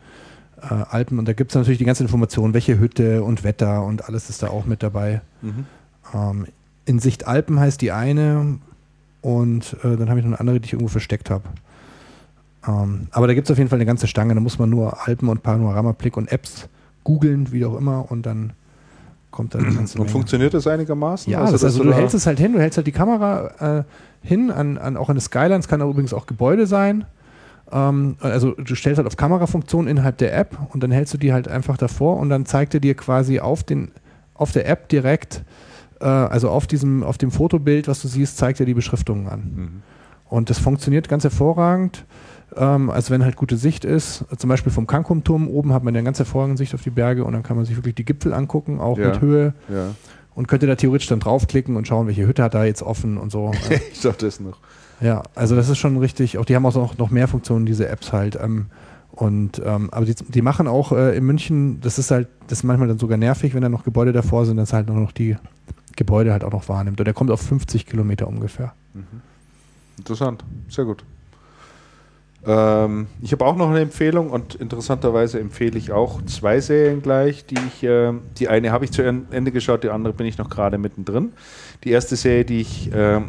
äh, 0.62 0.74
Alpen 0.74 1.18
und 1.18 1.26
da 1.26 1.32
gibt 1.32 1.50
es 1.50 1.54
natürlich 1.54 1.78
die 1.78 1.84
ganze 1.84 2.02
Information, 2.02 2.54
welche 2.54 2.78
Hütte 2.78 3.22
und 3.22 3.44
Wetter 3.44 3.84
und 3.84 4.06
alles 4.08 4.30
ist 4.30 4.42
da 4.42 4.48
auch 4.48 4.64
mit 4.64 4.82
dabei. 4.82 5.20
Mhm. 5.42 5.66
Ähm, 6.14 6.46
in 6.84 6.98
Sicht 6.98 7.26
Alpen 7.26 7.58
heißt 7.58 7.80
die 7.80 7.92
eine 7.92 8.58
und 9.20 9.76
dann 9.82 10.08
habe 10.08 10.20
ich 10.20 10.24
noch 10.24 10.32
eine 10.32 10.40
andere, 10.40 10.60
die 10.60 10.66
ich 10.66 10.72
irgendwo 10.72 10.88
versteckt 10.88 11.30
habe. 11.30 11.42
Ähm, 12.64 13.08
aber 13.10 13.26
da 13.26 13.34
gibt 13.34 13.48
es 13.48 13.50
auf 13.50 13.58
jeden 13.58 13.68
Fall 13.68 13.78
eine 13.78 13.86
ganze 13.86 14.06
Stange, 14.06 14.34
da 14.34 14.40
muss 14.40 14.60
man 14.60 14.70
nur 14.70 15.04
Alpen 15.08 15.28
und 15.28 15.42
Panoramablick 15.42 16.16
und 16.16 16.30
Apps 16.30 16.68
googeln, 17.02 17.50
wie 17.50 17.64
auch 17.64 17.76
immer 17.76 18.08
und 18.08 18.24
dann 18.24 18.52
kommt 19.36 19.54
dann 19.54 19.66
eine 19.66 19.74
ganze 19.74 20.00
Und 20.00 20.10
funktioniert 20.10 20.54
das 20.54 20.66
einigermaßen? 20.66 21.30
Ja, 21.30 21.40
also, 21.40 21.52
das, 21.52 21.64
also 21.64 21.84
du 21.84 21.92
hältst 21.92 22.14
es 22.14 22.26
halt 22.26 22.40
hin, 22.40 22.54
du 22.54 22.58
hältst 22.58 22.78
halt 22.78 22.86
die 22.86 22.92
Kamera 22.92 23.80
äh, 23.80 23.84
hin, 24.26 24.50
an, 24.50 24.78
an, 24.78 24.96
auch 24.96 25.10
an 25.10 25.14
das 25.14 25.26
Skylines, 25.26 25.68
kann 25.68 25.82
übrigens 25.82 26.14
auch 26.14 26.24
Gebäude 26.26 26.66
sein. 26.66 27.04
Ähm, 27.70 28.16
also 28.20 28.52
du 28.52 28.74
stellst 28.74 28.96
halt 28.96 29.06
auf 29.06 29.18
Kamerafunktion 29.18 29.88
innerhalb 29.88 30.16
der 30.18 30.34
App 30.36 30.58
und 30.72 30.82
dann 30.82 30.90
hältst 30.90 31.12
du 31.12 31.18
die 31.18 31.34
halt 31.34 31.48
einfach 31.48 31.76
davor 31.76 32.16
und 32.16 32.30
dann 32.30 32.46
zeigt 32.46 32.72
er 32.72 32.80
dir 32.80 32.94
quasi 32.94 33.38
auf, 33.38 33.62
den, 33.62 33.90
auf 34.32 34.52
der 34.52 34.66
App 34.66 34.88
direkt, 34.88 35.44
äh, 36.00 36.06
also 36.06 36.48
auf 36.48 36.66
diesem, 36.66 37.04
auf 37.04 37.18
dem 37.18 37.30
Fotobild, 37.30 37.88
was 37.88 38.00
du 38.00 38.08
siehst, 38.08 38.38
zeigt 38.38 38.58
er 38.58 38.64
die 38.64 38.74
Beschriftungen 38.74 39.28
an. 39.28 39.40
Mhm. 39.54 39.82
Und 40.30 40.48
das 40.48 40.58
funktioniert 40.58 41.10
ganz 41.10 41.24
hervorragend 41.24 42.06
ähm, 42.54 42.90
als 42.90 43.10
wenn 43.10 43.24
halt 43.24 43.36
gute 43.36 43.56
Sicht 43.56 43.84
ist. 43.84 44.24
Zum 44.36 44.48
Beispiel 44.48 44.72
vom 44.72 44.86
Kankumturm 44.86 45.48
oben 45.48 45.72
hat 45.72 45.82
man 45.82 45.94
eine 45.94 46.04
ganz 46.04 46.18
hervorragende 46.18 46.58
Sicht 46.58 46.74
auf 46.74 46.82
die 46.82 46.90
Berge 46.90 47.24
und 47.24 47.32
dann 47.32 47.42
kann 47.42 47.56
man 47.56 47.64
sich 47.64 47.76
wirklich 47.76 47.94
die 47.94 48.04
Gipfel 48.04 48.32
angucken, 48.32 48.80
auch 48.80 48.98
ja. 48.98 49.08
mit 49.08 49.20
Höhe. 49.20 49.54
Ja. 49.68 49.94
Und 50.34 50.48
könnte 50.48 50.66
da 50.66 50.74
theoretisch 50.74 51.08
dann 51.08 51.20
draufklicken 51.20 51.76
und 51.76 51.88
schauen, 51.88 52.06
welche 52.06 52.26
Hütte 52.26 52.42
hat 52.42 52.54
da 52.54 52.64
jetzt 52.64 52.82
offen 52.82 53.16
und 53.16 53.32
so. 53.32 53.52
ich 53.92 54.00
dachte 54.00 54.26
das 54.26 54.38
noch. 54.38 54.58
Ja, 55.00 55.22
also 55.34 55.56
das 55.56 55.68
ist 55.68 55.78
schon 55.78 55.96
richtig. 55.96 56.38
Auch 56.38 56.44
die 56.44 56.54
haben 56.54 56.66
auch 56.66 56.74
noch, 56.74 56.98
noch 56.98 57.10
mehr 57.10 57.28
Funktionen, 57.28 57.66
diese 57.66 57.88
Apps 57.88 58.12
halt. 58.12 58.38
Ähm, 58.40 58.66
und 59.10 59.62
ähm, 59.64 59.88
aber 59.92 60.04
die, 60.04 60.14
die 60.14 60.42
machen 60.42 60.68
auch 60.68 60.92
äh, 60.92 61.16
in 61.16 61.24
München, 61.24 61.80
das 61.80 61.98
ist 61.98 62.10
halt, 62.10 62.28
das 62.48 62.58
ist 62.58 62.64
manchmal 62.64 62.88
dann 62.88 62.98
sogar 62.98 63.16
nervig, 63.16 63.54
wenn 63.54 63.62
da 63.62 63.70
noch 63.70 63.84
Gebäude 63.84 64.12
davor 64.12 64.44
sind, 64.44 64.58
dass 64.58 64.74
halt 64.74 64.88
nur 64.88 64.98
noch 64.98 65.12
die 65.12 65.36
Gebäude 65.96 66.32
halt 66.32 66.44
auch 66.44 66.52
noch 66.52 66.68
wahrnimmt. 66.68 67.00
Und 67.00 67.06
der 67.06 67.14
kommt 67.14 67.30
auf 67.30 67.40
50 67.40 67.86
Kilometer 67.86 68.28
ungefähr. 68.28 68.74
Mhm. 68.92 69.22
Interessant, 69.98 70.44
sehr 70.68 70.84
gut. 70.84 71.02
Ähm, 72.46 73.08
ich 73.22 73.32
habe 73.32 73.44
auch 73.44 73.56
noch 73.56 73.70
eine 73.70 73.80
Empfehlung 73.80 74.30
und 74.30 74.54
interessanterweise 74.54 75.40
empfehle 75.40 75.76
ich 75.76 75.90
auch 75.90 76.22
zwei 76.26 76.60
Serien 76.60 77.02
gleich, 77.02 77.44
die 77.44 77.56
ich, 77.66 77.82
äh, 77.82 78.12
die 78.38 78.48
eine 78.48 78.70
habe 78.70 78.84
ich 78.84 78.92
zu 78.92 79.02
Ende 79.02 79.50
geschaut, 79.50 79.82
die 79.82 79.90
andere 79.90 80.14
bin 80.14 80.26
ich 80.26 80.38
noch 80.38 80.48
gerade 80.48 80.78
mittendrin. 80.78 81.32
Die 81.82 81.90
erste 81.90 82.14
Serie, 82.14 82.44
die 82.44 82.60
ich 82.60 82.92
äh, 82.92 83.20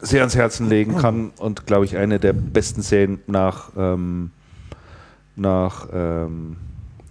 sehr 0.00 0.20
ans 0.20 0.36
Herzen 0.36 0.68
legen 0.68 0.96
kann 0.96 1.32
und 1.38 1.66
glaube 1.66 1.84
ich 1.84 1.96
eine 1.96 2.20
der 2.20 2.32
besten 2.32 2.82
Serien 2.82 3.20
nach, 3.26 3.70
ähm, 3.76 4.30
nach 5.34 5.88
ähm, 5.92 6.56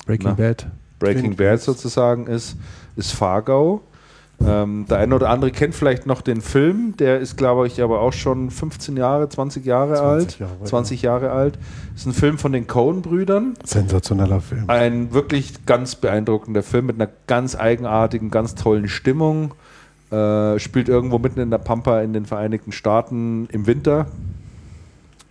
Breaking 0.06 0.30
na, 0.30 0.34
Bad. 0.34 0.68
Breaking 0.98 1.36
Bad 1.36 1.62
sozusagen 1.62 2.28
ist, 2.28 2.58
ist 2.96 3.12
Fargo. 3.12 3.82
Ähm, 4.46 4.86
der 4.90 5.00
eine 5.00 5.16
oder 5.16 5.30
andere 5.30 5.52
kennt 5.52 5.76
vielleicht 5.76 6.06
noch 6.06 6.22
den 6.22 6.42
Film, 6.42 6.96
der 6.98 7.20
ist, 7.20 7.36
glaube 7.36 7.68
ich, 7.68 7.82
aber 7.82 8.00
auch 8.00 8.14
schon 8.14 8.50
15 8.52 8.96
Jahre, 8.96 9.28
20 9.28 9.66
Jahre 9.66 9.96
20 9.96 10.06
alt. 10.06 10.40
Jahre, 10.40 10.64
20 10.64 11.02
ja. 11.02 11.12
Jahre 11.12 11.32
alt. 11.32 11.60
Ist 11.96 12.06
ein 12.06 12.14
Film 12.14 12.38
von 12.38 12.54
den 12.54 12.66
Coen-Brüdern. 12.66 13.56
Sensationeller 13.66 14.40
Film. 14.40 14.66
Ein 14.68 15.14
wirklich 15.14 15.66
ganz 15.66 15.96
beeindruckender 15.96 16.64
Film 16.64 16.86
mit 16.86 16.96
einer 16.96 17.10
ganz 17.28 17.56
eigenartigen, 17.56 18.32
ganz 18.32 18.56
tollen 18.56 18.88
Stimmung. 18.88 19.54
Äh, 20.10 20.58
spielt 20.58 20.88
irgendwo 20.88 21.20
mitten 21.20 21.40
in 21.40 21.52
der 21.52 21.60
Pampa 21.60 22.02
in 22.02 22.14
den 22.14 22.26
Vereinigten 22.26 22.72
Staaten 22.72 23.48
im 23.52 23.68
Winter. 23.68 24.08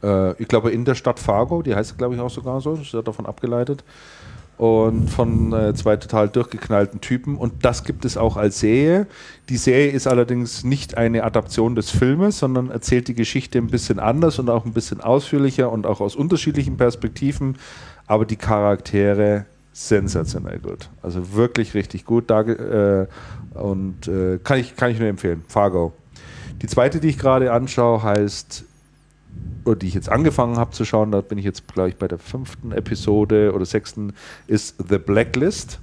Äh, 0.02 0.40
ich 0.40 0.48
glaube 0.48 0.70
in 0.70 0.84
der 0.84 0.94
Stadt 0.94 1.18
Fargo, 1.18 1.62
die 1.62 1.74
heißt 1.74 1.96
glaube 1.98 2.14
ich 2.14 2.20
auch 2.20 2.30
sogar 2.30 2.60
so, 2.60 2.74
ist 2.74 2.92
ja 2.92 3.02
davon 3.02 3.26
abgeleitet 3.26 3.82
und 4.58 5.08
von 5.08 5.52
äh, 5.52 5.72
zwei 5.74 5.96
total 5.96 6.28
durchgeknallten 6.28 7.00
Typen. 7.00 7.36
Und 7.36 7.64
das 7.64 7.84
gibt 7.84 8.04
es 8.04 8.16
auch 8.16 8.36
als 8.36 8.58
Serie. 8.58 9.06
Die 9.48 9.56
Serie 9.56 9.92
ist 9.92 10.08
allerdings 10.08 10.64
nicht 10.64 10.96
eine 10.98 11.22
Adaption 11.22 11.76
des 11.76 11.90
Filmes, 11.90 12.40
sondern 12.40 12.70
erzählt 12.70 13.06
die 13.06 13.14
Geschichte 13.14 13.58
ein 13.58 13.68
bisschen 13.68 14.00
anders 14.00 14.38
und 14.40 14.50
auch 14.50 14.64
ein 14.64 14.72
bisschen 14.72 15.00
ausführlicher 15.00 15.70
und 15.70 15.86
auch 15.86 16.00
aus 16.00 16.16
unterschiedlichen 16.16 16.76
Perspektiven. 16.76 17.56
Aber 18.06 18.26
die 18.26 18.36
Charaktere 18.36 19.46
sensationell 19.72 20.58
gut. 20.58 20.90
Also 21.02 21.34
wirklich 21.34 21.74
richtig 21.74 22.04
gut. 22.04 22.28
Da, 22.28 22.40
äh, 22.40 23.06
und 23.54 24.08
äh, 24.08 24.38
kann, 24.42 24.58
ich, 24.58 24.74
kann 24.74 24.90
ich 24.90 24.98
nur 24.98 25.08
empfehlen. 25.08 25.44
Fargo. 25.46 25.92
Die 26.62 26.66
zweite, 26.66 26.98
die 26.98 27.08
ich 27.08 27.18
gerade 27.18 27.52
anschaue, 27.52 28.02
heißt 28.02 28.64
oder 29.64 29.76
die 29.76 29.88
ich 29.88 29.94
jetzt 29.94 30.08
angefangen 30.08 30.56
habe 30.56 30.70
zu 30.70 30.84
schauen, 30.84 31.10
da 31.12 31.20
bin 31.20 31.38
ich 31.38 31.44
jetzt, 31.44 31.72
glaube 31.72 31.90
ich, 31.90 31.96
bei 31.96 32.08
der 32.08 32.18
fünften 32.18 32.72
Episode 32.72 33.52
oder 33.54 33.66
sechsten, 33.66 34.12
ist 34.46 34.76
The 34.88 34.98
Blacklist. 34.98 35.80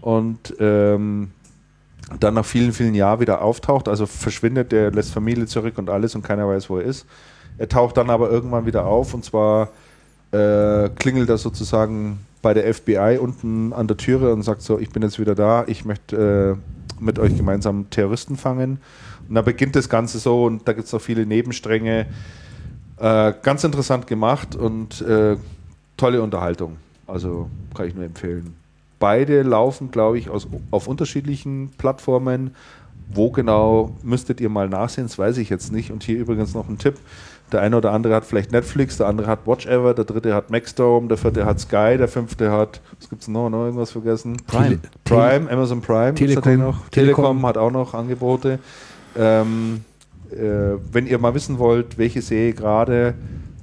Und 0.00 0.54
ähm, 0.60 1.32
dann 2.20 2.34
nach 2.34 2.44
vielen, 2.44 2.72
vielen 2.72 2.94
Jahren 2.94 3.20
wieder 3.20 3.42
auftaucht, 3.42 3.88
also 3.88 4.06
verschwindet, 4.06 4.72
der 4.72 4.90
lässt 4.90 5.12
Familie 5.12 5.46
zurück 5.46 5.78
und 5.78 5.90
alles 5.90 6.14
und 6.14 6.22
keiner 6.22 6.46
weiß, 6.46 6.68
wo 6.68 6.78
er 6.78 6.84
ist. 6.84 7.06
Er 7.56 7.68
taucht 7.68 7.96
dann 7.96 8.10
aber 8.10 8.30
irgendwann 8.30 8.66
wieder 8.66 8.86
auf 8.86 9.14
und 9.14 9.24
zwar 9.24 9.70
äh, 10.32 10.88
klingelt 10.90 11.28
er 11.28 11.38
sozusagen 11.38 12.18
bei 12.42 12.52
der 12.52 12.72
FBI 12.74 13.18
unten 13.20 13.72
an 13.72 13.86
der 13.86 13.96
Türe 13.96 14.32
und 14.32 14.42
sagt 14.42 14.62
so, 14.62 14.78
ich 14.78 14.90
bin 14.90 15.02
jetzt 15.02 15.18
wieder 15.18 15.34
da, 15.34 15.64
ich 15.66 15.84
möchte 15.84 16.58
äh, 16.58 17.02
mit 17.02 17.18
euch 17.18 17.36
gemeinsam 17.36 17.88
Terroristen 17.90 18.36
fangen. 18.36 18.78
Und 19.28 19.34
da 19.34 19.42
beginnt 19.42 19.76
das 19.76 19.88
Ganze 19.88 20.18
so 20.18 20.44
und 20.44 20.68
da 20.68 20.72
gibt 20.72 20.86
es 20.86 20.92
noch 20.92 21.00
viele 21.00 21.24
Nebenstränge. 21.24 22.06
Äh, 22.98 23.32
ganz 23.42 23.64
interessant 23.64 24.06
gemacht 24.06 24.54
und 24.56 25.00
äh, 25.00 25.36
tolle 25.96 26.22
Unterhaltung. 26.22 26.76
Also 27.06 27.48
kann 27.74 27.88
ich 27.88 27.94
nur 27.94 28.04
empfehlen. 28.04 28.54
Beide 28.98 29.42
laufen, 29.42 29.90
glaube 29.90 30.18
ich, 30.18 30.30
aus, 30.30 30.48
auf 30.70 30.88
unterschiedlichen 30.88 31.70
Plattformen. 31.76 32.54
Wo 33.12 33.30
genau 33.30 33.94
müsstet 34.02 34.40
ihr 34.40 34.48
mal 34.48 34.68
nachsehen, 34.68 35.06
das 35.06 35.18
weiß 35.18 35.36
ich 35.38 35.50
jetzt 35.50 35.72
nicht. 35.72 35.90
Und 35.90 36.02
hier 36.02 36.18
übrigens 36.18 36.54
noch 36.54 36.68
ein 36.68 36.78
Tipp. 36.78 36.96
Der 37.52 37.60
eine 37.60 37.76
oder 37.76 37.92
andere 37.92 38.14
hat 38.14 38.24
vielleicht 38.24 38.52
Netflix, 38.52 38.96
der 38.96 39.06
andere 39.06 39.26
hat 39.26 39.46
Watch 39.46 39.66
Ever, 39.66 39.94
der 39.94 40.04
dritte 40.04 40.34
hat 40.34 40.50
Maxdome, 40.50 41.08
der 41.08 41.18
vierte 41.18 41.44
hat 41.44 41.60
Sky, 41.60 41.96
der 41.98 42.08
fünfte 42.08 42.50
hat, 42.50 42.80
was 42.98 43.08
gibt 43.10 43.22
es 43.22 43.28
noch, 43.28 43.50
noch 43.50 43.66
irgendwas 43.66 43.92
vergessen? 43.92 44.38
Prime. 44.46 44.78
Prime, 45.04 45.50
Amazon 45.50 45.80
Prime. 45.80 46.14
Telekom, 46.14 46.56
noch. 46.56 46.88
Telekom, 46.88 47.44
hat 47.46 47.58
auch 47.58 47.70
noch 47.70 47.94
Angebote. 47.94 48.58
Ähm, 49.16 49.84
äh, 50.32 50.78
wenn 50.90 51.06
ihr 51.06 51.18
mal 51.18 51.34
wissen 51.34 51.58
wollt, 51.58 51.98
welche 51.98 52.22
Serie 52.22 52.54
gerade 52.54 53.14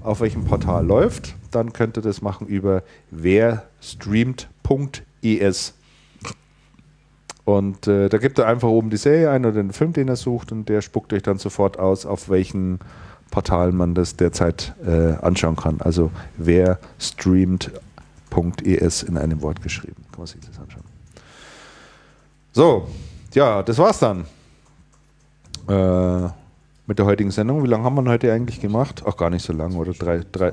auf 0.03 0.21
welchem 0.21 0.45
Portal 0.45 0.85
läuft, 0.85 1.35
dann 1.51 1.73
könnt 1.73 1.97
ihr 1.97 2.01
das 2.01 2.21
machen 2.21 2.47
über 2.47 2.83
werstreamt.es. 5.21 5.73
Und 7.43 7.87
äh, 7.87 8.07
da 8.07 8.19
gibt 8.19 8.39
er 8.39 8.47
einfach 8.47 8.69
oben 8.69 8.89
die 8.89 8.97
Serie 8.97 9.31
ein 9.31 9.45
oder 9.45 9.55
den 9.55 9.73
Film, 9.73 9.93
den 9.93 10.07
er 10.07 10.15
sucht, 10.15 10.51
und 10.51 10.69
der 10.69 10.81
spuckt 10.81 11.11
euch 11.11 11.23
dann 11.23 11.39
sofort 11.39 11.79
aus, 11.79 12.05
auf 12.05 12.29
welchen 12.29 12.79
Portalen 13.31 13.75
man 13.75 13.95
das 13.95 14.15
derzeit 14.15 14.75
äh, 14.85 15.13
anschauen 15.21 15.55
kann. 15.55 15.81
Also 15.81 16.11
werstreamt.es 16.37 19.03
in 19.03 19.17
einem 19.17 19.41
Wort 19.41 19.63
geschrieben. 19.63 20.05
Kann 20.11 20.19
man 20.19 20.27
sich 20.27 20.41
das 20.41 20.59
anschauen. 20.59 20.83
So, 22.51 22.87
ja, 23.33 23.63
das 23.63 23.77
war's 23.77 23.99
dann. 23.99 24.25
Äh, 25.67 26.29
mit 26.85 26.99
der 26.99 27.05
heutigen 27.05 27.31
Sendung. 27.31 27.63
Wie 27.63 27.67
lange 27.67 27.85
haben 27.85 27.95
wir 27.95 28.03
heute 28.11 28.33
eigentlich 28.33 28.59
gemacht? 28.59 29.03
Ach, 29.07 29.15
gar 29.15 29.29
nicht 29.29 29.45
so 29.45 29.53
lang, 29.53 29.75
oder? 29.75 29.93
Drei, 29.93 30.23
drei, 30.31 30.51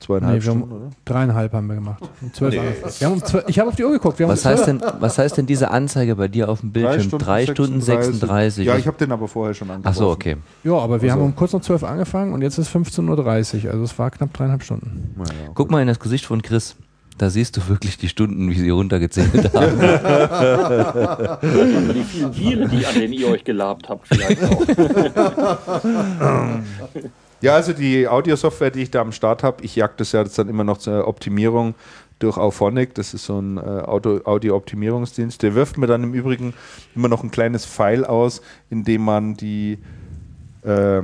zweieinhalb 0.00 0.36
nee, 0.36 0.40
Stunden, 0.40 0.72
oder? 0.72 0.90
Dreieinhalb 1.04 1.52
haben 1.52 1.66
wir 1.66 1.74
gemacht. 1.76 2.02
Um 2.20 2.32
zwölf 2.32 2.54
nee. 2.54 2.60
wir 2.98 3.06
haben 3.06 3.14
um 3.14 3.24
zwölf, 3.24 3.44
ich 3.48 3.58
habe 3.58 3.68
auf 3.68 3.76
die 3.76 3.84
Uhr 3.84 3.92
geguckt. 3.92 4.20
was, 4.20 4.44
heißt 4.44 4.66
denn, 4.66 4.80
was 4.98 5.18
heißt 5.18 5.36
denn 5.36 5.46
diese 5.46 5.70
Anzeige 5.70 6.16
bei 6.16 6.28
dir 6.28 6.48
auf 6.48 6.60
dem 6.60 6.72
Bildschirm? 6.72 7.18
Drei 7.18 7.44
Stunden, 7.44 7.80
36. 7.80 8.20
36. 8.20 8.66
Ja, 8.66 8.76
ich 8.76 8.86
habe 8.86 8.98
den 8.98 9.12
aber 9.12 9.28
vorher 9.28 9.54
schon 9.54 9.70
angefangen. 9.70 9.94
Ach 9.94 9.98
so, 9.98 10.10
okay. 10.10 10.36
Ja, 10.64 10.74
aber 10.74 11.02
wir 11.02 11.10
also. 11.10 11.22
haben 11.22 11.30
um 11.30 11.36
kurz 11.36 11.52
nach 11.52 11.60
zwölf 11.60 11.84
angefangen 11.84 12.32
und 12.32 12.42
jetzt 12.42 12.58
ist 12.58 12.74
15.30 12.74 13.64
Uhr. 13.64 13.72
Also 13.72 13.84
es 13.84 13.98
war 13.98 14.10
knapp 14.10 14.32
dreieinhalb 14.32 14.62
Stunden. 14.62 15.14
Ja, 15.18 15.24
Guck 15.54 15.70
mal 15.70 15.82
in 15.82 15.88
das 15.88 16.00
Gesicht 16.00 16.24
von 16.24 16.42
Chris. 16.42 16.76
Da 17.18 17.28
siehst 17.28 17.58
du 17.58 17.68
wirklich 17.68 17.98
die 17.98 18.08
Stunden, 18.08 18.48
wie 18.48 18.58
sie 18.58 18.70
runtergezählt 18.70 19.34
haben. 19.54 19.78
die 21.92 22.04
vielen 22.04 22.30
Biere, 22.30 22.66
die, 22.66 22.86
an 22.86 22.94
denen 22.94 23.12
ihr 23.12 23.28
euch 23.28 23.44
gelabt 23.44 23.90
habt, 23.90 24.08
vielleicht 24.08 24.42
auch. 24.42 24.64
Ja, 27.42 27.54
also 27.54 27.72
die 27.72 28.06
Audiosoftware, 28.06 28.70
die 28.70 28.82
ich 28.82 28.90
da 28.90 29.00
am 29.00 29.12
Start 29.12 29.42
habe, 29.42 29.64
ich 29.64 29.76
jag 29.76 29.96
das 29.96 30.12
ja 30.12 30.22
jetzt 30.22 30.38
dann 30.38 30.48
immer 30.48 30.64
noch 30.64 30.78
zur 30.78 31.08
Optimierung 31.08 31.74
durch 32.18 32.36
Auphonic. 32.36 32.94
Das 32.94 33.14
ist 33.14 33.24
so 33.24 33.40
ein 33.40 33.56
äh, 33.56 33.60
Audio-Optimierungsdienst. 33.60 35.42
Der 35.42 35.54
wirft 35.54 35.78
mir 35.78 35.86
dann 35.86 36.04
im 36.04 36.14
Übrigen 36.14 36.54
immer 36.94 37.08
noch 37.08 37.24
ein 37.24 37.30
kleines 37.30 37.64
File 37.64 38.04
aus, 38.04 38.42
in 38.68 38.84
dem 38.84 39.02
man 39.02 39.34
die 39.34 39.78
äh, 40.62 41.02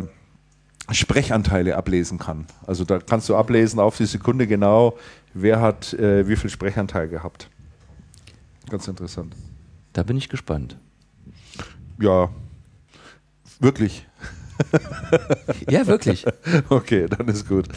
Sprechanteile 0.90 1.76
ablesen 1.76 2.18
kann. 2.18 2.46
Also 2.66 2.84
da 2.84 2.98
kannst 2.98 3.28
du 3.28 3.36
ablesen 3.36 3.80
auf 3.80 3.96
die 3.96 4.06
Sekunde 4.06 4.46
genau, 4.46 4.96
wer 5.34 5.60
hat 5.60 5.94
äh, 5.94 6.28
wie 6.28 6.36
viel 6.36 6.50
Sprechanteil 6.50 7.08
gehabt. 7.08 7.48
Ganz 8.68 8.86
interessant. 8.86 9.34
Da 9.94 10.02
bin 10.02 10.16
ich 10.16 10.28
gespannt. 10.28 10.76
Ja, 11.98 12.28
wirklich. 13.58 14.06
ja, 15.70 15.86
wirklich. 15.86 16.24
Okay, 16.68 17.06
dann 17.08 17.28
ist 17.28 17.48
gut. 17.48 17.68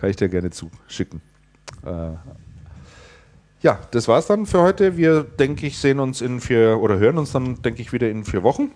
Kann 0.00 0.10
ich 0.10 0.16
dir 0.16 0.28
gerne 0.28 0.50
zuschicken. 0.50 1.20
Äh, 1.84 2.12
ja, 3.62 3.80
das 3.90 4.06
war's 4.08 4.26
dann 4.26 4.46
für 4.46 4.60
heute. 4.60 4.96
Wir, 4.96 5.24
denke 5.24 5.66
ich, 5.66 5.78
sehen 5.78 5.98
uns 5.98 6.20
in 6.20 6.40
vier 6.40 6.78
oder 6.78 6.98
hören 6.98 7.18
uns 7.18 7.32
dann, 7.32 7.62
denke 7.62 7.82
ich, 7.82 7.92
wieder 7.92 8.08
in 8.10 8.24
vier 8.24 8.42
Wochen. 8.42 8.70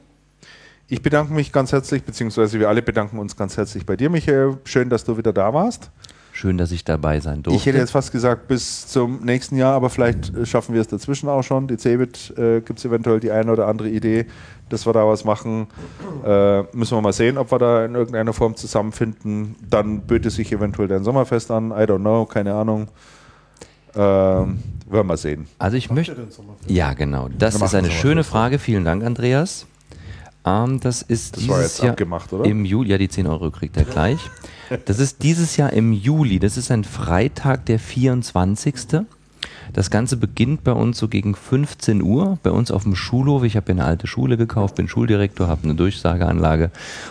Ich 0.88 1.02
bedanke 1.02 1.32
mich 1.32 1.52
ganz 1.52 1.70
herzlich, 1.70 2.02
beziehungsweise 2.02 2.58
wir 2.58 2.68
alle 2.68 2.82
bedanken 2.82 3.18
uns 3.18 3.36
ganz 3.36 3.56
herzlich 3.56 3.86
bei 3.86 3.96
dir, 3.96 4.10
Michael. 4.10 4.58
Schön, 4.64 4.90
dass 4.90 5.04
du 5.04 5.16
wieder 5.16 5.32
da 5.32 5.54
warst. 5.54 5.90
Schön, 6.32 6.58
dass 6.58 6.72
ich 6.72 6.84
dabei 6.84 7.20
sein 7.20 7.42
durfte. 7.42 7.58
Ich 7.58 7.66
hätte 7.66 7.78
jetzt 7.78 7.90
fast 7.90 8.12
gesagt 8.12 8.48
bis 8.48 8.86
zum 8.86 9.24
nächsten 9.24 9.56
Jahr, 9.56 9.74
aber 9.74 9.90
vielleicht 9.90 10.34
äh, 10.34 10.46
schaffen 10.46 10.74
wir 10.74 10.80
es 10.80 10.88
dazwischen 10.88 11.28
auch 11.28 11.42
schon. 11.42 11.68
Die 11.68 11.76
CeBIT 11.76 12.34
äh, 12.36 12.60
gibt 12.60 12.78
es 12.78 12.84
eventuell 12.84 13.20
die 13.20 13.30
eine 13.30 13.52
oder 13.52 13.66
andere 13.66 13.88
Idee, 13.88 14.26
dass 14.72 14.86
wir 14.86 14.92
da 14.92 15.06
was 15.06 15.24
machen. 15.24 15.66
Äh, 16.24 16.62
müssen 16.74 16.96
wir 16.96 17.02
mal 17.02 17.12
sehen, 17.12 17.38
ob 17.38 17.50
wir 17.52 17.58
da 17.58 17.84
in 17.84 17.94
irgendeiner 17.94 18.32
Form 18.32 18.56
zusammenfinden. 18.56 19.56
Dann 19.68 20.00
böte 20.02 20.30
sich 20.30 20.52
eventuell 20.52 20.88
dein 20.88 21.04
Sommerfest 21.04 21.50
an. 21.50 21.70
I 21.70 21.84
don't 21.84 21.98
know, 21.98 22.24
keine 22.24 22.54
Ahnung. 22.54 22.88
Ähm, 23.94 23.98
werden 23.98 24.62
wir 24.88 25.04
mal 25.04 25.16
sehen. 25.16 25.46
Also 25.58 25.76
ich 25.76 25.90
möchte. 25.90 26.16
Ja, 26.66 26.94
genau. 26.94 27.28
Das 27.36 27.56
ist 27.56 27.74
eine 27.74 27.90
schöne 27.90 28.24
Frage. 28.24 28.58
Vielen 28.58 28.84
Dank, 28.84 29.04
Andreas. 29.04 29.66
Ähm, 30.44 30.80
das 30.80 31.02
ist 31.02 31.36
das 31.36 31.44
dieses 31.44 31.78
Jahr 31.78 31.90
abgemacht, 31.90 32.32
oder? 32.32 32.44
im 32.44 32.64
Juli. 32.64 32.90
Ja, 32.90 32.98
die 32.98 33.08
10 33.08 33.26
Euro 33.26 33.50
kriegt 33.50 33.76
er 33.76 33.84
gleich. 33.84 34.20
Das 34.84 35.00
ist 35.00 35.22
dieses 35.22 35.56
Jahr 35.56 35.72
im 35.72 35.92
Juli. 35.92 36.38
Das 36.38 36.56
ist 36.56 36.70
ein 36.70 36.84
Freitag, 36.84 37.66
der 37.66 37.78
24. 37.78 38.74
Das 39.72 39.90
Ganze 39.90 40.16
beginnt 40.16 40.64
bei 40.64 40.72
uns 40.72 40.98
so 40.98 41.08
gegen 41.08 41.34
15 41.34 42.02
Uhr, 42.02 42.38
bei 42.42 42.50
uns 42.50 42.70
auf 42.70 42.82
dem 42.82 42.96
Schulhof. 42.96 43.44
Ich 43.44 43.56
habe 43.56 43.66
hier 43.66 43.74
eine 43.74 43.84
alte 43.84 44.06
Schule 44.06 44.36
gekauft, 44.36 44.76
bin 44.76 44.88
Schuldirektor, 44.88 45.48
habe 45.48 45.64
eine 45.64 45.74
Durchsageanlage 45.74 46.70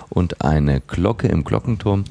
und 0.09 0.43
eine 0.43 0.81
Glocke 0.81 1.27
im 1.27 1.43
Glockenturm. 1.43 2.03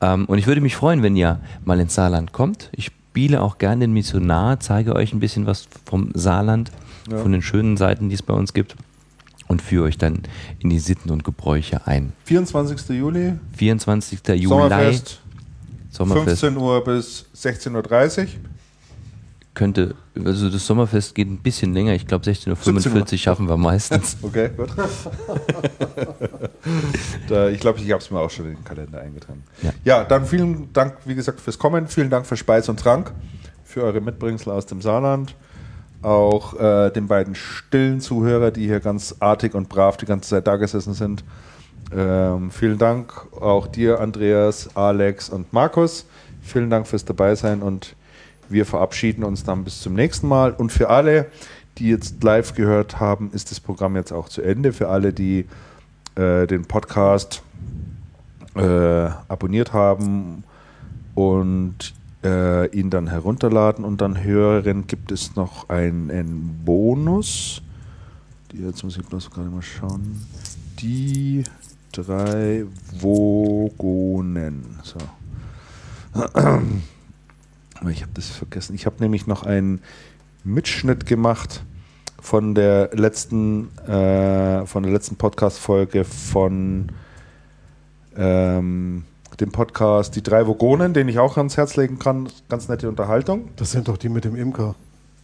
Ähm, 0.00 0.26
und 0.26 0.38
ich 0.38 0.46
würde 0.46 0.60
mich 0.60 0.76
freuen, 0.76 1.02
wenn 1.02 1.16
ihr 1.16 1.40
mal 1.64 1.80
ins 1.80 1.94
Saarland 1.94 2.32
kommt. 2.32 2.70
Ich 2.72 2.86
spiele 2.86 3.42
auch 3.42 3.58
gerne 3.58 3.80
den 3.80 3.92
Missionar, 3.92 4.60
zeige 4.60 4.94
euch 4.94 5.12
ein 5.12 5.20
bisschen 5.20 5.46
was 5.46 5.68
vom 5.84 6.10
Saarland, 6.14 6.70
ja. 7.10 7.18
von 7.18 7.32
den 7.32 7.42
schönen 7.42 7.76
Seiten, 7.76 8.08
die 8.08 8.14
es 8.14 8.22
bei 8.22 8.34
uns 8.34 8.52
gibt 8.52 8.76
und 9.48 9.62
führe 9.62 9.84
euch 9.84 9.98
dann 9.98 10.22
in 10.58 10.70
die 10.70 10.78
Sitten 10.78 11.10
und 11.10 11.24
Gebräuche 11.24 11.86
ein. 11.86 12.12
24. 12.24 12.88
Juli. 12.90 13.34
24. 13.56 14.20
Juli. 14.28 14.46
Sommerfest. 14.46 15.20
Sommerfest. 15.90 16.40
15 16.40 16.56
Uhr 16.56 16.84
bis 16.84 17.26
16.30 17.34 18.20
Uhr. 18.22 18.26
Könnte, 19.56 19.94
also 20.22 20.50
das 20.50 20.66
Sommerfest 20.66 21.14
geht 21.14 21.30
ein 21.30 21.38
bisschen 21.38 21.72
länger. 21.72 21.94
Ich 21.94 22.06
glaube 22.06 22.26
16.45 22.26 23.12
Uhr 23.12 23.18
schaffen 23.18 23.48
wir 23.48 23.56
meistens. 23.56 24.18
okay, 24.22 24.50
gut. 24.54 24.68
da, 27.30 27.48
ich 27.48 27.58
glaube, 27.58 27.80
ich 27.80 27.90
habe 27.90 28.02
es 28.02 28.10
mir 28.10 28.18
auch 28.18 28.28
schon 28.28 28.44
in 28.50 28.56
den 28.56 28.64
Kalender 28.64 29.00
eingetragen. 29.00 29.42
Ja. 29.62 29.70
ja, 29.82 30.04
dann 30.04 30.26
vielen 30.26 30.70
Dank, 30.74 30.98
wie 31.06 31.14
gesagt, 31.14 31.40
fürs 31.40 31.58
Kommen. 31.58 31.88
Vielen 31.88 32.10
Dank 32.10 32.26
für 32.26 32.36
Speis 32.36 32.68
und 32.68 32.78
Trank, 32.78 33.14
für 33.64 33.82
eure 33.82 34.02
Mitbringsel 34.02 34.52
aus 34.52 34.66
dem 34.66 34.82
Saarland 34.82 35.34
auch 36.02 36.60
äh, 36.60 36.90
den 36.90 37.06
beiden 37.06 37.34
stillen 37.34 38.00
Zuhörer, 38.00 38.50
die 38.50 38.66
hier 38.66 38.80
ganz 38.80 39.16
artig 39.20 39.54
und 39.54 39.70
brav 39.70 39.96
die 39.96 40.04
ganze 40.04 40.28
Zeit 40.28 40.46
da 40.46 40.56
gesessen 40.56 40.92
sind. 40.92 41.24
Ähm, 41.96 42.50
vielen 42.50 42.76
Dank 42.76 43.14
auch 43.40 43.66
dir, 43.66 44.00
Andreas, 44.00 44.68
Alex 44.76 45.30
und 45.30 45.52
Markus. 45.54 46.04
Vielen 46.42 46.68
Dank 46.68 46.86
fürs 46.86 47.06
Dabeisein 47.06 47.62
und 47.62 47.95
wir 48.48 48.66
verabschieden 48.66 49.24
uns 49.24 49.44
dann 49.44 49.64
bis 49.64 49.80
zum 49.80 49.94
nächsten 49.94 50.28
Mal. 50.28 50.52
Und 50.52 50.72
für 50.72 50.90
alle, 50.90 51.26
die 51.78 51.88
jetzt 51.88 52.22
live 52.22 52.54
gehört 52.54 53.00
haben, 53.00 53.30
ist 53.32 53.50
das 53.50 53.60
Programm 53.60 53.96
jetzt 53.96 54.12
auch 54.12 54.28
zu 54.28 54.42
Ende. 54.42 54.72
Für 54.72 54.88
alle, 54.88 55.12
die 55.12 55.46
äh, 56.16 56.46
den 56.46 56.64
Podcast 56.64 57.42
äh, 58.54 59.10
abonniert 59.28 59.72
haben 59.72 60.44
und 61.14 61.94
äh, 62.24 62.66
ihn 62.68 62.90
dann 62.90 63.08
herunterladen 63.08 63.84
und 63.84 64.00
dann 64.00 64.22
hören, 64.22 64.86
gibt 64.86 65.12
es 65.12 65.36
noch 65.36 65.68
einen 65.68 66.62
Bonus. 66.64 67.62
Die, 68.52 68.62
jetzt 68.62 68.82
muss 68.82 68.96
ich 68.96 69.04
bloß 69.04 69.30
gerade 69.30 69.48
mal 69.50 69.62
schauen. 69.62 70.26
Die 70.80 71.44
drei 71.92 72.64
Vogonen. 72.98 74.78
So. 74.82 74.98
Ich 77.90 78.02
habe 78.02 78.12
das 78.14 78.30
vergessen. 78.30 78.74
Ich 78.74 78.86
habe 78.86 78.96
nämlich 79.00 79.26
noch 79.26 79.42
einen 79.42 79.80
Mitschnitt 80.44 81.06
gemacht 81.06 81.62
von 82.20 82.54
der 82.54 82.90
letzten, 82.92 83.76
äh, 83.86 84.66
von 84.66 84.82
der 84.82 84.92
letzten 84.92 85.16
Podcast-Folge 85.16 86.04
von 86.04 86.88
ähm, 88.16 89.04
dem 89.40 89.52
Podcast 89.52 90.16
Die 90.16 90.22
drei 90.22 90.46
Vogonen, 90.46 90.94
den 90.94 91.08
ich 91.08 91.18
auch 91.18 91.36
ans 91.36 91.56
Herz 91.56 91.76
legen 91.76 91.98
kann. 91.98 92.28
Ganz 92.48 92.68
nette 92.68 92.88
Unterhaltung. 92.88 93.50
Das 93.56 93.72
sind 93.72 93.88
doch 93.88 93.98
die 93.98 94.08
mit 94.08 94.24
dem 94.24 94.36
Imker. 94.36 94.74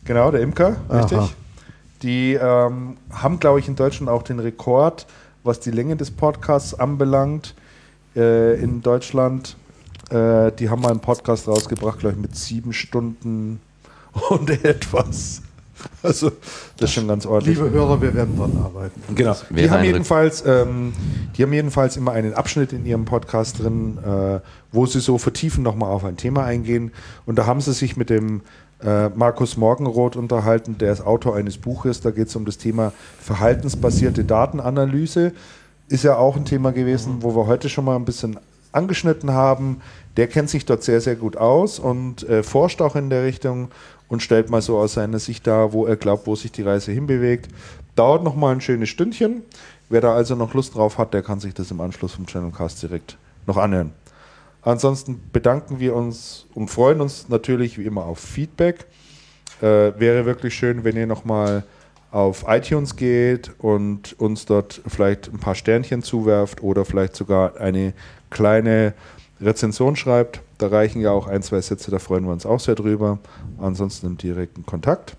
Genau, 0.05 0.31
der 0.31 0.43
Imker, 0.43 0.77
Aha. 0.89 1.01
richtig. 1.01 1.35
Die 2.03 2.35
ähm, 2.35 2.97
haben, 3.11 3.39
glaube 3.39 3.61
ich, 3.61 3.69
in 3.69 3.77
Deutschland 3.77 4.11
auch 4.11 4.23
den 4.23 4.41
Rekord, 4.41 5.07
was 5.45 5.61
die 5.61 5.71
Länge 5.71 5.97
des 5.97 6.11
Podcasts 6.11 6.75
anbelangt. 6.75 7.55
Äh, 8.15 8.61
in 8.61 8.83
Deutschland, 8.83 9.57
äh, 10.13 10.53
die 10.53 10.69
haben 10.69 10.83
mal 10.83 10.91
einen 10.91 11.01
Podcast 11.01 11.49
rausgebracht, 11.49 12.01
glaube 12.01 12.17
ich, 12.17 12.23
mit 12.23 12.37
sieben 12.37 12.73
Stunden 12.73 13.61
und 14.31 14.51
etwas. 14.51 15.43
Also 16.03 16.31
das 16.77 16.91
ist 16.91 16.95
schon 16.95 17.09
ganz 17.09 17.27
ordentlich. 17.27 17.59
Liebe 17.59 17.71
Hörer, 17.71 18.01
wir 18.01 18.15
werden 18.15 18.37
dran 18.37 18.57
arbeiten. 18.57 19.01
Genau. 19.15 19.37
Die 19.51 19.71
haben, 19.71 19.85
jedenfalls, 19.85 20.45
ähm, 20.47 20.93
die 21.37 21.43
haben 21.43 21.53
jedenfalls 21.53 21.97
immer 21.97 22.13
einen 22.13 22.35
Abschnitt 22.35 22.73
in 22.73 22.87
ihrem 22.87 23.05
Podcast 23.05 23.59
drin, 23.59 23.99
äh, 23.99 24.41
wo 24.71 24.87
sie 24.87 25.01
so 25.01 25.19
vertiefen 25.19 25.65
nochmal 25.65 25.91
auf 25.91 26.05
ein 26.05 26.17
Thema 26.17 26.45
eingehen. 26.45 26.93
Und 27.27 27.37
da 27.37 27.47
haben 27.47 27.61
sie 27.61 27.73
sich 27.73 27.97
mit 27.97 28.11
dem 28.11 28.43
äh, 28.85 29.09
Markus 29.11 29.57
Morgenroth 29.57 30.17
unterhalten, 30.17 30.79
der 30.79 30.93
ist 30.93 31.01
Autor 31.01 31.37
eines 31.37 31.59
Buches. 31.59 32.01
Da 32.01 32.11
geht 32.11 32.29
es 32.29 32.37
um 32.37 32.45
das 32.45 32.59
Thema 32.59 32.93
verhaltensbasierte 33.21 34.25
Datenanalyse. 34.25 35.33
Ist 35.89 36.05
ja 36.05 36.17
auch 36.17 36.37
ein 36.37 36.45
Thema 36.45 36.73
gewesen, 36.73 37.19
wo 37.21 37.35
wir 37.35 37.47
heute 37.47 37.69
schon 37.69 37.85
mal 37.85 37.97
ein 37.97 38.05
bisschen 38.05 38.39
angeschnitten 38.73 39.33
haben. 39.33 39.81
Der 40.17 40.27
kennt 40.27 40.51
sich 40.51 40.67
dort 40.67 40.83
sehr, 40.83 41.01
sehr 41.01 41.17
gut 41.17 41.37
aus 41.37 41.79
und 41.79 42.29
äh, 42.29 42.43
forscht 42.43 42.83
auch 42.83 42.97
in 42.97 43.11
der 43.11 43.25
Richtung 43.25 43.71
und 44.09 44.23
stellt 44.23 44.51
mal 44.51 44.61
so 44.61 44.79
aus 44.79 44.95
seiner 44.95 45.19
Sicht 45.19 45.47
dar, 45.47 45.73
wo 45.73 45.87
er 45.87 45.97
glaubt, 45.97 46.27
wo 46.27 46.35
sich 46.35 46.53
die 46.53 46.63
Reise 46.63 46.93
hinbewegt. 46.93 47.49
Dauert 47.97 48.25
noch 48.25 48.37
mal 48.37 48.53
ein 48.53 48.61
schönes 48.61 48.89
Stündchen. 48.89 49.43
Wer 49.89 50.01
da 50.01 50.15
also 50.15 50.35
noch 50.35 50.55
Lust 50.55 50.75
drauf 50.75 50.99
hat, 50.99 51.15
der 51.15 51.23
kann 51.23 51.41
sich 51.41 51.55
das 51.55 51.71
im 51.71 51.81
Anschluss 51.81 52.15
vom 52.15 52.27
Channelcast 52.27 52.83
direkt 52.83 53.17
noch 53.47 53.57
anhören. 53.57 53.93
Ansonsten 54.63 55.21
bedanken 55.33 55.81
wir 55.81 55.95
uns 55.97 56.47
und 56.55 56.69
freuen 56.69 57.01
uns 57.01 57.29
natürlich 57.29 57.79
wie 57.79 57.85
immer 57.85 58.05
auf 58.05 58.19
Feedback. 58.19 58.87
Äh, 59.61 59.99
wäre 59.99 60.25
wirklich 60.25 60.55
schön, 60.55 60.85
wenn 60.85 60.97
ihr 60.97 61.07
nochmal 61.07 61.65
auf 62.11 62.45
iTunes 62.47 62.97
geht 62.97 63.51
und 63.59 64.19
uns 64.21 64.45
dort 64.45 64.83
vielleicht 64.87 65.33
ein 65.33 65.39
paar 65.39 65.55
Sternchen 65.55 66.03
zuwerft 66.03 66.63
oder 66.63 66.85
vielleicht 66.85 67.17
sogar 67.17 67.57
eine 67.57 67.95
kleine 68.33 68.95
Rezension 69.41 69.97
schreibt. 69.97 70.41
Da 70.59 70.69
reichen 70.69 71.01
ja 71.01 71.11
auch 71.11 71.27
ein, 71.27 71.43
zwei 71.43 71.61
Sätze, 71.61 71.91
da 71.91 71.99
freuen 71.99 72.25
wir 72.25 72.33
uns 72.33 72.47
auch 72.47 72.61
sehr 72.61 72.75
drüber. 72.75 73.19
Ansonsten 73.59 74.07
im 74.07 74.17
direkten 74.17 74.65
Kontakt. 74.65 75.17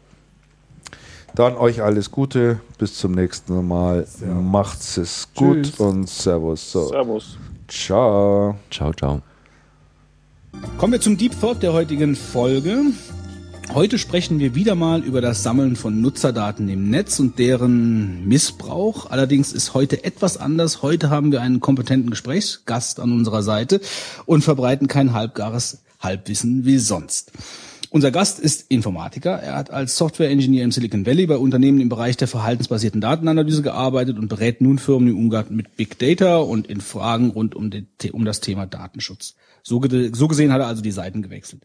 Dann 1.36 1.56
euch 1.56 1.82
alles 1.82 2.12
Gute, 2.12 2.60
bis 2.78 2.96
zum 2.96 3.14
nächsten 3.14 3.68
Mal. 3.68 4.06
Servus. 4.06 4.44
Macht's 4.44 4.98
es 4.98 5.30
gut 5.34 5.64
Tschüss. 5.64 5.80
und 5.80 6.08
Servus. 6.08 6.72
So. 6.72 6.88
Servus. 6.90 7.38
Ciao. 7.68 8.56
Ciao, 8.70 8.94
ciao. 8.94 9.22
Kommen 10.78 10.94
wir 10.94 11.02
zum 11.02 11.18
Deep 11.18 11.40
Thought 11.40 11.64
der 11.64 11.74
heutigen 11.74 12.16
Folge. 12.16 12.94
Heute 13.72 13.98
sprechen 13.98 14.40
wir 14.40 14.56
wieder 14.56 14.76
mal 14.76 15.04
über 15.04 15.22
das 15.22 15.44
Sammeln 15.44 15.76
von 15.76 16.02
Nutzerdaten 16.02 16.70
im 16.70 16.90
Netz 16.90 17.20
und 17.20 17.40
deren 17.40 18.28
Missbrauch. 18.28 19.10
Allerdings 19.10 19.54
ist 19.54 19.74
heute 19.74 20.04
etwas 20.04 20.38
anders. 20.38 20.82
Heute 20.82 21.10
haben 21.10 21.32
wir 21.32 21.42
einen 21.42 21.60
kompetenten 21.60 22.10
Gesprächsgast 22.10 23.00
an 23.00 23.12
unserer 23.12 23.42
Seite 23.42 23.82
und 24.26 24.44
verbreiten 24.44 24.88
kein 24.88 25.14
halbgares 25.14 25.84
Halbwissen 26.00 26.66
wie 26.66 26.78
sonst. 26.78 27.32
Unser 27.94 28.10
Gast 28.10 28.40
ist 28.40 28.72
Informatiker. 28.72 29.34
Er 29.34 29.56
hat 29.56 29.70
als 29.70 29.98
Software-Engineer 29.98 30.64
im 30.64 30.72
Silicon 30.72 31.06
Valley 31.06 31.28
bei 31.28 31.38
Unternehmen 31.38 31.80
im 31.80 31.90
Bereich 31.90 32.18
der 32.18 32.28
verhaltensbasierten 32.28 33.02
Datenanalyse 33.02 33.62
gearbeitet 33.62 34.18
und 34.18 34.30
berät 34.30 34.62
nun 34.62 34.80
Firmen 34.80 35.10
im 35.10 35.18
Umgang 35.18 35.46
mit 35.50 35.78
Big 35.78 36.00
Data 36.00 36.38
und 36.38 36.66
in 36.66 36.82
Fragen 36.82 37.30
rund 37.30 37.54
um, 37.54 37.70
um 38.12 38.26
das 38.26 38.40
Thema 38.40 38.66
Datenschutz. 38.66 39.36
So, 39.66 39.82
so 40.12 40.28
gesehen 40.28 40.52
hat 40.52 40.60
er 40.60 40.68
also 40.68 40.82
die 40.82 40.92
Seiten 40.92 41.22
gewechselt. 41.22 41.64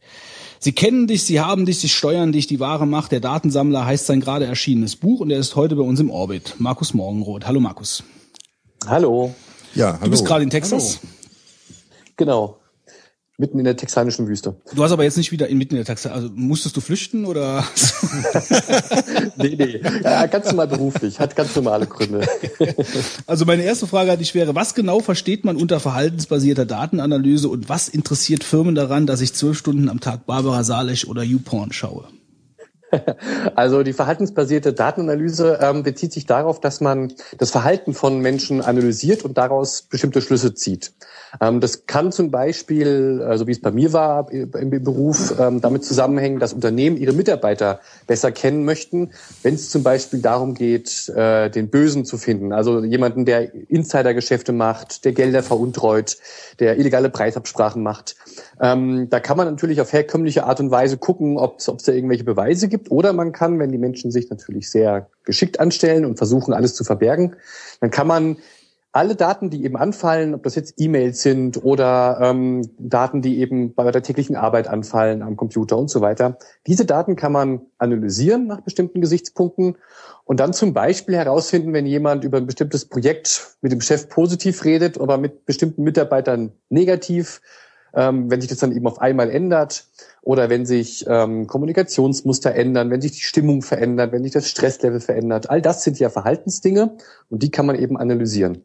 Sie 0.60 0.72
kennen 0.72 1.08
dich, 1.08 1.24
Sie 1.24 1.40
haben 1.40 1.66
dich, 1.66 1.80
Sie 1.80 1.88
steuern 1.88 2.30
dich, 2.30 2.46
die 2.46 2.60
wahre 2.60 2.86
Macht 2.86 3.10
der 3.10 3.18
Datensammler 3.18 3.84
heißt 3.84 4.06
sein 4.06 4.20
gerade 4.20 4.46
erschienenes 4.46 4.94
Buch 4.94 5.18
und 5.20 5.30
er 5.30 5.38
ist 5.38 5.56
heute 5.56 5.74
bei 5.74 5.82
uns 5.82 5.98
im 5.98 6.08
Orbit. 6.08 6.54
Markus 6.58 6.94
Morgenroth. 6.94 7.46
Hallo 7.46 7.58
Markus. 7.58 8.04
Hallo. 8.86 9.34
Ja, 9.74 9.94
hallo. 9.94 10.04
Du 10.04 10.10
bist 10.10 10.24
gerade 10.24 10.44
in 10.44 10.50
Texas? 10.50 11.00
Hallo. 11.02 11.12
Genau. 12.16 12.58
Mitten 13.40 13.60
in 13.60 13.64
der 13.64 13.76
texanischen 13.76 14.26
Wüste. 14.26 14.56
Du 14.74 14.82
hast 14.82 14.90
aber 14.90 15.04
jetzt 15.04 15.16
nicht 15.16 15.30
wieder 15.30 15.46
inmitten 15.46 15.74
in 15.74 15.78
der 15.78 15.84
Texas, 15.84 16.10
also 16.10 16.28
musstest 16.34 16.76
du 16.76 16.80
flüchten 16.80 17.24
oder? 17.24 17.64
nee, 19.36 19.54
nee, 19.56 19.80
ja, 20.02 20.26
ganz 20.26 20.46
normal 20.46 20.66
beruflich, 20.66 21.20
hat 21.20 21.36
ganz 21.36 21.54
normale 21.54 21.86
Gründe. 21.86 22.26
also 23.28 23.44
meine 23.44 23.62
erste 23.62 23.86
Frage 23.86 24.10
an 24.10 24.18
dich 24.18 24.34
wäre, 24.34 24.56
was 24.56 24.74
genau 24.74 24.98
versteht 24.98 25.44
man 25.44 25.56
unter 25.56 25.78
verhaltensbasierter 25.78 26.66
Datenanalyse 26.66 27.48
und 27.48 27.68
was 27.68 27.88
interessiert 27.88 28.42
Firmen 28.42 28.74
daran, 28.74 29.06
dass 29.06 29.20
ich 29.20 29.34
zwölf 29.34 29.56
Stunden 29.56 29.88
am 29.88 30.00
Tag 30.00 30.26
Barbara 30.26 30.64
Salech 30.64 31.06
oder 31.06 31.22
YouPorn 31.22 31.70
schaue? 31.70 32.08
Also 33.54 33.82
die 33.82 33.92
verhaltensbasierte 33.92 34.72
Datenanalyse 34.72 35.58
ähm, 35.60 35.82
bezieht 35.82 36.12
sich 36.12 36.26
darauf, 36.26 36.60
dass 36.60 36.80
man 36.80 37.12
das 37.36 37.50
Verhalten 37.50 37.94
von 37.94 38.20
Menschen 38.20 38.62
analysiert 38.62 39.24
und 39.24 39.36
daraus 39.36 39.82
bestimmte 39.82 40.22
Schlüsse 40.22 40.54
zieht. 40.54 40.92
Ähm, 41.40 41.60
das 41.60 41.86
kann 41.86 42.12
zum 42.12 42.30
Beispiel, 42.30 43.22
also 43.26 43.46
wie 43.46 43.52
es 43.52 43.60
bei 43.60 43.70
mir 43.70 43.92
war 43.92 44.30
im 44.32 44.70
Beruf, 44.70 45.34
ähm, 45.38 45.60
damit 45.60 45.84
zusammenhängen, 45.84 46.38
dass 46.38 46.52
Unternehmen 46.52 46.96
ihre 46.96 47.12
Mitarbeiter 47.12 47.80
besser 48.06 48.32
kennen 48.32 48.64
möchten, 48.64 49.10
wenn 49.42 49.54
es 49.54 49.70
zum 49.70 49.82
Beispiel 49.82 50.20
darum 50.20 50.54
geht, 50.54 51.08
äh, 51.10 51.50
den 51.50 51.68
Bösen 51.68 52.04
zu 52.04 52.18
finden. 52.18 52.52
Also 52.52 52.84
jemanden, 52.84 53.24
der 53.24 53.54
Insidergeschäfte 53.70 54.52
macht, 54.52 55.04
der 55.04 55.12
Gelder 55.12 55.42
veruntreut, 55.42 56.16
der 56.60 56.78
illegale 56.78 57.10
Preisabsprachen 57.10 57.82
macht. 57.82 58.16
Ähm, 58.60 59.08
da 59.10 59.20
kann 59.20 59.36
man 59.36 59.46
natürlich 59.46 59.80
auf 59.80 59.92
herkömmliche 59.92 60.44
Art 60.44 60.60
und 60.60 60.70
Weise 60.70 60.96
gucken, 60.96 61.36
ob 61.36 61.58
es 61.58 61.84
da 61.84 61.92
irgendwelche 61.92 62.24
Beweise 62.24 62.68
gibt. 62.68 62.90
Oder 62.90 63.12
man 63.12 63.32
kann, 63.32 63.58
wenn 63.58 63.72
die 63.72 63.78
Menschen 63.78 64.10
sich 64.10 64.30
natürlich 64.30 64.70
sehr 64.70 65.08
geschickt 65.24 65.60
anstellen 65.60 66.04
und 66.04 66.16
versuchen, 66.16 66.54
alles 66.54 66.74
zu 66.74 66.84
verbergen, 66.84 67.36
dann 67.80 67.90
kann 67.90 68.06
man 68.06 68.38
alle 68.92 69.16
Daten, 69.16 69.50
die 69.50 69.64
eben 69.64 69.76
anfallen, 69.76 70.34
ob 70.34 70.42
das 70.42 70.54
jetzt 70.54 70.74
E-Mails 70.78 71.22
sind 71.22 71.62
oder 71.62 72.18
ähm, 72.22 72.68
Daten, 72.78 73.20
die 73.20 73.38
eben 73.38 73.74
bei 73.74 73.90
der 73.90 74.02
täglichen 74.02 74.34
Arbeit 74.34 74.66
anfallen 74.66 75.22
am 75.22 75.36
Computer 75.36 75.76
und 75.76 75.90
so 75.90 76.00
weiter, 76.00 76.38
diese 76.66 76.86
Daten 76.86 77.14
kann 77.14 77.32
man 77.32 77.60
analysieren 77.76 78.46
nach 78.46 78.62
bestimmten 78.62 79.00
Gesichtspunkten 79.00 79.76
und 80.24 80.40
dann 80.40 80.52
zum 80.52 80.72
Beispiel 80.72 81.16
herausfinden, 81.16 81.72
wenn 81.72 81.86
jemand 81.86 82.24
über 82.24 82.38
ein 82.38 82.46
bestimmtes 82.46 82.86
Projekt 82.86 83.56
mit 83.60 83.72
dem 83.72 83.80
Chef 83.80 84.08
positiv 84.08 84.64
redet, 84.64 84.98
aber 84.98 85.18
mit 85.18 85.44
bestimmten 85.44 85.82
Mitarbeitern 85.82 86.52
negativ, 86.70 87.42
ähm, 87.94 88.30
wenn 88.30 88.40
sich 88.40 88.48
das 88.48 88.58
dann 88.58 88.72
eben 88.72 88.86
auf 88.86 89.00
einmal 89.00 89.30
ändert 89.30 89.86
oder 90.28 90.50
wenn 90.50 90.66
sich 90.66 91.06
ähm, 91.08 91.46
Kommunikationsmuster 91.46 92.54
ändern, 92.54 92.90
wenn 92.90 93.00
sich 93.00 93.12
die 93.12 93.22
Stimmung 93.22 93.62
verändert, 93.62 94.12
wenn 94.12 94.24
sich 94.24 94.32
das 94.32 94.46
Stresslevel 94.46 95.00
verändert. 95.00 95.48
All 95.48 95.62
das 95.62 95.82
sind 95.82 95.98
ja 95.98 96.10
Verhaltensdinge 96.10 96.98
und 97.30 97.42
die 97.42 97.50
kann 97.50 97.64
man 97.64 97.76
eben 97.76 97.96
analysieren. 97.96 98.62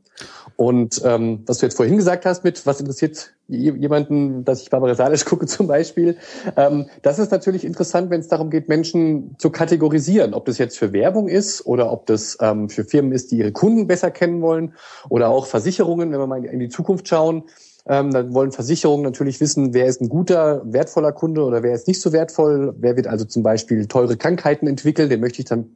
Und 0.58 1.02
ähm, 1.06 1.44
was 1.46 1.60
du 1.60 1.66
jetzt 1.66 1.78
vorhin 1.78 1.96
gesagt 1.96 2.26
hast 2.26 2.44
mit, 2.44 2.66
was 2.66 2.82
interessiert 2.82 3.32
jemanden, 3.48 4.44
dass 4.44 4.62
ich 4.62 4.72
Barbara 4.72 4.94
Salisch 4.94 5.24
gucke 5.26 5.46
zum 5.46 5.68
Beispiel, 5.68 6.18
ähm, 6.58 6.88
das 7.02 7.18
ist 7.18 7.32
natürlich 7.32 7.64
interessant, 7.64 8.10
wenn 8.10 8.20
es 8.20 8.28
darum 8.28 8.50
geht, 8.50 8.68
Menschen 8.68 9.38
zu 9.38 9.50
kategorisieren, 9.50 10.34
ob 10.34 10.44
das 10.44 10.58
jetzt 10.58 10.78
für 10.78 10.92
Werbung 10.92 11.30
ist 11.30 11.66
oder 11.66 11.94
ob 11.94 12.08
das 12.08 12.38
ähm, 12.42 12.68
für 12.68 12.84
Firmen 12.84 13.14
ist, 13.14 13.32
die 13.32 13.38
ihre 13.38 13.54
Kunden 13.54 13.88
besser 13.88 14.12
kennen 14.12 14.42
wollen 14.42 14.74
oder 15.08 15.30
auch 15.30 15.46
Versicherungen, 15.46 16.12
wenn 16.12 16.20
wir 16.20 16.28
mal 16.28 16.44
in 16.44 16.60
die 16.60 16.68
Zukunft 16.68 17.08
schauen 17.08 17.46
ähm, 17.86 18.12
dann 18.12 18.34
wollen 18.34 18.52
Versicherungen 18.52 19.04
natürlich 19.04 19.42
wissen, 19.42 19.74
wer 19.74 19.88
ist 19.88 20.02
ein 20.02 20.10
guter, 20.10 20.62
wertvoller 20.66 21.12
Kunde 21.12 21.44
oder 21.44 21.64
wer 21.64 21.74
ist 21.74 21.88
nicht 21.88 22.00
so 22.00 22.14
wertvoll. 22.14 22.76
Wer 22.78 22.96
wird 22.96 23.08
also 23.08 23.26
zum 23.26 23.44
Beispiel 23.44 23.88
teure 23.88 24.16
Krankheiten 24.16 24.68
entwickeln, 24.68 25.10
den 25.10 25.20
möchte 25.20 25.40
ich 25.40 25.46
dann 25.46 25.76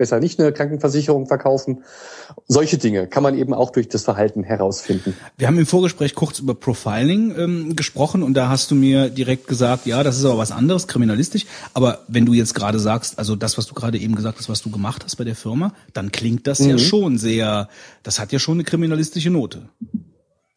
besser 0.00 0.18
nicht 0.18 0.40
eine 0.40 0.50
Krankenversicherung 0.50 1.26
verkaufen. 1.26 1.84
Solche 2.48 2.78
Dinge 2.78 3.06
kann 3.06 3.22
man 3.22 3.36
eben 3.36 3.52
auch 3.52 3.70
durch 3.70 3.86
das 3.86 4.04
Verhalten 4.04 4.44
herausfinden. 4.44 5.14
Wir 5.36 5.46
haben 5.46 5.58
im 5.58 5.66
Vorgespräch 5.66 6.14
kurz 6.14 6.38
über 6.38 6.54
Profiling 6.54 7.34
ähm, 7.36 7.76
gesprochen 7.76 8.22
und 8.22 8.32
da 8.32 8.48
hast 8.48 8.70
du 8.70 8.74
mir 8.74 9.10
direkt 9.10 9.46
gesagt, 9.46 9.84
ja, 9.84 10.02
das 10.02 10.16
ist 10.16 10.24
aber 10.24 10.38
was 10.38 10.52
anderes, 10.52 10.86
kriminalistisch. 10.86 11.44
Aber 11.74 11.98
wenn 12.08 12.24
du 12.24 12.32
jetzt 12.32 12.54
gerade 12.54 12.78
sagst, 12.78 13.18
also 13.18 13.36
das, 13.36 13.58
was 13.58 13.66
du 13.66 13.74
gerade 13.74 13.98
eben 13.98 14.14
gesagt 14.14 14.38
hast, 14.38 14.48
was 14.48 14.62
du 14.62 14.70
gemacht 14.70 15.04
hast 15.04 15.16
bei 15.16 15.24
der 15.24 15.36
Firma, 15.36 15.74
dann 15.92 16.10
klingt 16.10 16.46
das 16.46 16.60
mhm. 16.60 16.70
ja 16.70 16.78
schon 16.78 17.18
sehr, 17.18 17.68
das 18.02 18.18
hat 18.18 18.32
ja 18.32 18.38
schon 18.38 18.54
eine 18.54 18.64
kriminalistische 18.64 19.28
Note. 19.28 19.68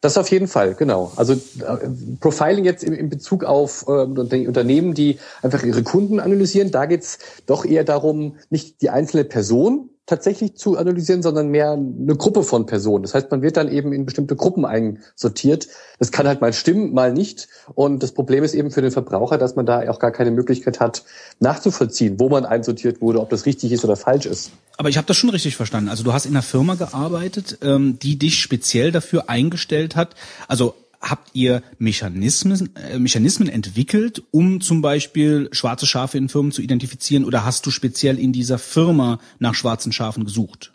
Das 0.04 0.18
auf 0.18 0.30
jeden 0.30 0.48
Fall, 0.48 0.74
genau. 0.74 1.12
Also 1.16 1.32
äh, 1.32 1.88
Profiling 2.20 2.66
jetzt 2.66 2.84
in, 2.84 3.08
Bezug 3.08 3.42
auf 3.42 3.86
äh, 3.88 4.02
Unternehmen, 4.02 4.92
die 4.92 5.18
einfach 5.40 5.62
ihre 5.62 5.82
Kunden 5.82 6.20
analysieren, 6.20 6.70
da 6.70 6.84
geht's 6.84 7.18
doch 7.46 7.64
eher 7.64 7.84
darum, 7.84 8.36
nicht 8.50 8.82
die 8.82 8.90
einzelne 8.90 9.24
Person 9.24 9.88
tatsächlich 10.06 10.56
zu 10.56 10.76
analysieren, 10.76 11.22
sondern 11.22 11.48
mehr 11.48 11.72
eine 11.72 12.16
Gruppe 12.16 12.42
von 12.42 12.66
Personen. 12.66 13.02
Das 13.02 13.14
heißt, 13.14 13.30
man 13.30 13.40
wird 13.40 13.56
dann 13.56 13.70
eben 13.70 13.92
in 13.92 14.04
bestimmte 14.04 14.36
Gruppen 14.36 14.64
einsortiert. 14.66 15.68
Das 15.98 16.12
kann 16.12 16.26
halt 16.26 16.40
mal 16.40 16.52
stimmen, 16.52 16.92
mal 16.92 17.12
nicht. 17.12 17.48
Und 17.74 18.02
das 18.02 18.12
Problem 18.12 18.44
ist 18.44 18.54
eben 18.54 18.70
für 18.70 18.82
den 18.82 18.90
Verbraucher, 18.90 19.38
dass 19.38 19.56
man 19.56 19.64
da 19.64 19.88
auch 19.88 19.98
gar 19.98 20.12
keine 20.12 20.30
Möglichkeit 20.30 20.78
hat, 20.80 21.04
nachzuvollziehen, 21.40 22.20
wo 22.20 22.28
man 22.28 22.44
einsortiert 22.44 23.00
wurde, 23.00 23.20
ob 23.20 23.30
das 23.30 23.46
richtig 23.46 23.72
ist 23.72 23.84
oder 23.84 23.96
falsch 23.96 24.26
ist. 24.26 24.50
Aber 24.76 24.88
ich 24.88 24.98
habe 24.98 25.06
das 25.06 25.16
schon 25.16 25.30
richtig 25.30 25.56
verstanden. 25.56 25.88
Also 25.88 26.04
du 26.04 26.12
hast 26.12 26.26
in 26.26 26.32
einer 26.32 26.42
Firma 26.42 26.74
gearbeitet, 26.74 27.58
ähm, 27.62 27.98
die 28.00 28.18
dich 28.18 28.40
speziell 28.40 28.92
dafür 28.92 29.30
eingestellt 29.30 29.96
hat. 29.96 30.14
Also 30.48 30.74
habt 31.04 31.30
ihr 31.34 31.62
Mechanismen, 31.78 32.70
äh, 32.76 32.98
Mechanismen 32.98 33.48
entwickelt, 33.48 34.22
um 34.30 34.60
zum 34.60 34.82
Beispiel 34.82 35.48
schwarze 35.52 35.86
Schafe 35.86 36.18
in 36.18 36.28
Firmen 36.28 36.52
zu 36.52 36.62
identifizieren 36.62 37.24
oder 37.24 37.44
hast 37.44 37.66
du 37.66 37.70
speziell 37.70 38.18
in 38.18 38.32
dieser 38.32 38.58
Firma 38.58 39.18
nach 39.38 39.54
schwarzen 39.54 39.92
Schafen 39.92 40.24
gesucht? 40.24 40.72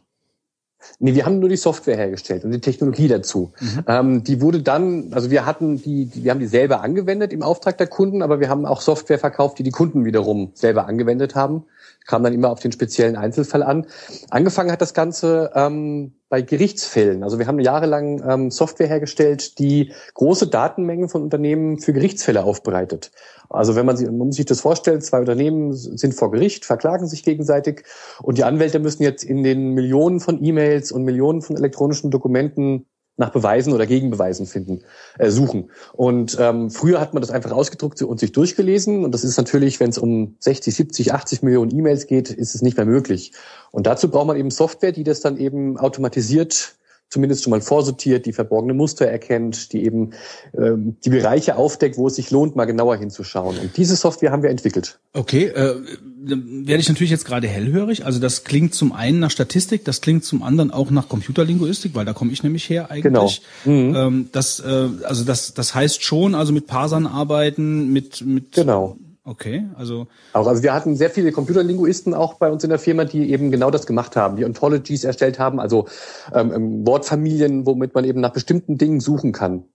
Nee, 1.00 1.14
wir 1.14 1.26
haben 1.26 1.40
nur 1.40 1.50
die 1.50 1.58
Software 1.58 1.98
hergestellt 1.98 2.46
und 2.46 2.52
die 2.52 2.62
Technologie 2.62 3.08
dazu. 3.08 3.52
Mhm. 3.60 3.84
Ähm, 3.88 4.24
die 4.24 4.42
wurde 4.42 4.62
dann, 4.62 5.14
also 5.14 5.30
wir 5.30 5.46
hatten 5.46 5.82
die, 5.82 6.06
die, 6.06 6.24
wir 6.24 6.32
haben 6.32 6.40
die 6.40 6.48
selber 6.48 6.82
angewendet 6.82 7.34
im 7.34 7.44
Auftrag 7.44 7.78
der 7.78 7.88
Kunden, 7.88 8.22
aber 8.22 8.40
wir 8.40 8.50
haben 8.50 8.66
auch 8.66 8.82
Software 8.82 9.20
verkauft, 9.20 9.60
die 9.60 9.64
die 9.64 9.72
Kunden 9.72 10.06
wiederum 10.06 10.52
selber 10.54 10.88
angewendet 10.88 11.36
haben. 11.36 11.66
Kam 12.06 12.24
dann 12.24 12.34
immer 12.34 12.50
auf 12.50 12.60
den 12.60 12.72
speziellen 12.72 13.16
Einzelfall 13.16 13.62
an. 13.62 13.86
Angefangen 14.30 14.72
hat 14.72 14.82
das 14.82 14.94
Ganze 14.94 15.52
ähm, 15.54 16.14
bei 16.30 16.42
Gerichtsfällen. 16.42 17.24
Also 17.24 17.40
wir 17.40 17.48
haben 17.48 17.60
jahrelang 17.60 18.24
ähm, 18.28 18.52
Software 18.52 18.88
hergestellt, 18.88 19.60
die 19.60 19.92
große 20.14 20.48
Datenmengen 20.48 21.10
von 21.10 21.24
Unternehmen 21.24 21.80
für 21.80 21.94
Gerichtsfälle 21.94 22.44
aufbereitet. 22.44 23.12
Also 23.50 23.76
wenn 23.76 23.86
man, 23.86 23.98
sich, 23.98 24.08
man 24.08 24.18
muss 24.18 24.36
sich 24.36 24.46
das 24.46 24.62
vorstellen, 24.62 25.02
zwei 25.02 25.20
Unternehmen 25.20 25.74
sind 25.74 26.14
vor 26.14 26.32
Gericht, 26.32 26.66
verklagen 26.66 27.08
sich 27.08 27.24
gegenseitig 27.24 27.84
und 28.22 28.38
die 28.38 28.44
Anwälte 28.44 28.80
müssen 28.80 29.04
jetzt 29.04 29.24
in 29.24 29.44
den 29.44 29.74
Millionen 29.74 30.20
von 30.20 30.44
E-Mails 30.44 30.92
und 30.92 31.04
Millionen 31.04 31.42
von 31.42 31.58
elektronischen 31.58 32.12
Dokumenten 32.12 32.86
nach 33.20 33.30
Beweisen 33.30 33.74
oder 33.74 33.86
Gegenbeweisen 33.86 34.46
finden, 34.48 34.82
äh, 35.18 35.30
suchen. 35.30 35.70
Und 35.94 36.38
ähm, 36.40 36.72
früher 36.72 37.00
hat 37.00 37.14
man 37.14 37.22
das 37.22 37.32
einfach 37.32 37.52
ausgedruckt 37.52 38.02
und 38.02 38.20
sich 38.20 38.32
durchgelesen. 38.32 39.04
Und 39.04 39.12
das 39.12 39.24
ist 39.24 39.38
natürlich, 39.38 39.80
wenn 39.80 39.90
es 39.90 39.98
um 39.98 40.38
60, 40.40 40.74
70, 40.74 41.14
80 41.14 41.44
Millionen 41.44 41.76
E-Mails 41.76 42.08
geht, 42.08 42.32
ist 42.32 42.56
es 42.56 42.62
nicht 42.62 42.78
mehr 42.78 42.86
möglich. 42.86 43.34
Und 43.72 43.86
dazu 43.86 44.10
braucht 44.10 44.28
man 44.28 44.38
eben 44.38 44.52
Software, 44.52 44.94
die 44.94 45.04
das 45.04 45.20
dann 45.20 45.38
eben 45.38 45.78
automatisiert 45.78 46.76
zumindest 47.10 47.44
schon 47.44 47.52
mal 47.52 47.62
vorsortiert, 47.62 48.26
die 48.26 48.34
verborgene 48.34 48.74
Muster 48.74 49.06
erkennt, 49.06 49.74
die 49.74 49.84
eben 49.84 50.12
ähm, 50.58 50.98
die 51.04 51.10
Bereiche 51.10 51.56
aufdeckt, 51.56 51.98
wo 51.98 52.08
es 52.08 52.16
sich 52.16 52.32
lohnt, 52.32 52.56
mal 52.56 52.66
genauer 52.66 52.98
hinzuschauen. 52.98 53.58
Und 53.58 53.78
diese 53.78 53.96
Software 53.96 54.32
haben 54.32 54.44
wir 54.44 54.50
entwickelt. 54.50 55.00
Okay, 55.14 55.46
äh, 55.46 55.76
werde 56.22 56.80
ich 56.80 56.90
natürlich 56.90 57.12
jetzt 57.12 57.26
gerade 57.26 57.48
hellhörig. 57.48 58.06
Also 58.06 58.20
das 58.20 58.44
klingt 58.44 58.76
zum 58.76 58.92
einen 58.92 59.20
nach 59.20 59.32
Statistik, 59.32 59.86
das 59.86 60.02
klingt 60.02 60.24
zum 60.24 60.44
anderen 60.44 60.72
auch 60.72 60.92
nach 60.92 61.10
Computerlinguistik, 61.10 61.96
weil 61.96 62.06
da 62.06 62.14
komme 62.14 62.32
ich 62.32 62.44
nämlich 62.44 62.70
her 62.70 62.92
eigentlich. 62.92 63.04
Genau. 63.04 63.30
Mhm. 63.66 63.96
Ähm, 63.96 64.30
das, 64.32 64.60
äh, 64.60 64.88
also 65.04 65.24
das, 65.24 65.54
das 65.54 65.74
heißt 65.74 66.04
schon, 66.04 66.36
also 66.36 66.54
mit 66.54 66.68
Parsern 66.68 67.08
arbeiten, 67.08 67.92
mit, 67.92 68.22
mit 68.22 68.52
genau. 68.52 68.98
Okay, 69.30 69.70
also. 69.76 70.08
Auch, 70.34 70.48
also 70.48 70.64
wir 70.64 70.74
hatten 70.74 70.96
sehr 70.96 71.12
viele 71.12 71.32
Computerlinguisten 71.32 72.16
auch 72.16 72.34
bei 72.34 72.50
uns 72.50 72.64
in 72.64 72.72
der 72.72 72.80
Firma, 72.80 73.06
die 73.06 73.30
eben 73.30 73.52
genau 73.52 73.70
das 73.70 73.86
gemacht 73.86 74.16
haben, 74.16 74.38
die 74.38 74.44
Ontologies 74.44 75.04
erstellt 75.04 75.38
haben, 75.38 75.60
also 75.60 75.88
ähm, 76.34 76.52
ähm, 76.52 76.88
Wortfamilien, 76.88 77.68
womit 77.68 77.94
man 77.94 78.06
eben 78.06 78.22
nach 78.22 78.34
bestimmten 78.34 78.80
Dingen 78.80 79.00
suchen 79.00 79.32
kann. 79.32 79.66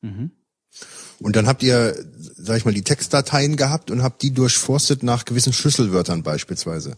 Mhm. 0.00 0.32
Und 1.20 1.36
dann 1.36 1.46
habt 1.46 1.62
ihr, 1.62 1.94
sag 2.18 2.56
ich 2.56 2.64
mal, 2.64 2.74
die 2.74 2.82
Textdateien 2.82 3.54
gehabt 3.54 3.92
und 3.92 4.02
habt 4.02 4.20
die 4.20 4.32
durchforstet 4.32 5.04
nach 5.04 5.24
gewissen 5.26 5.52
Schlüsselwörtern 5.52 6.24
beispielsweise. 6.24 6.96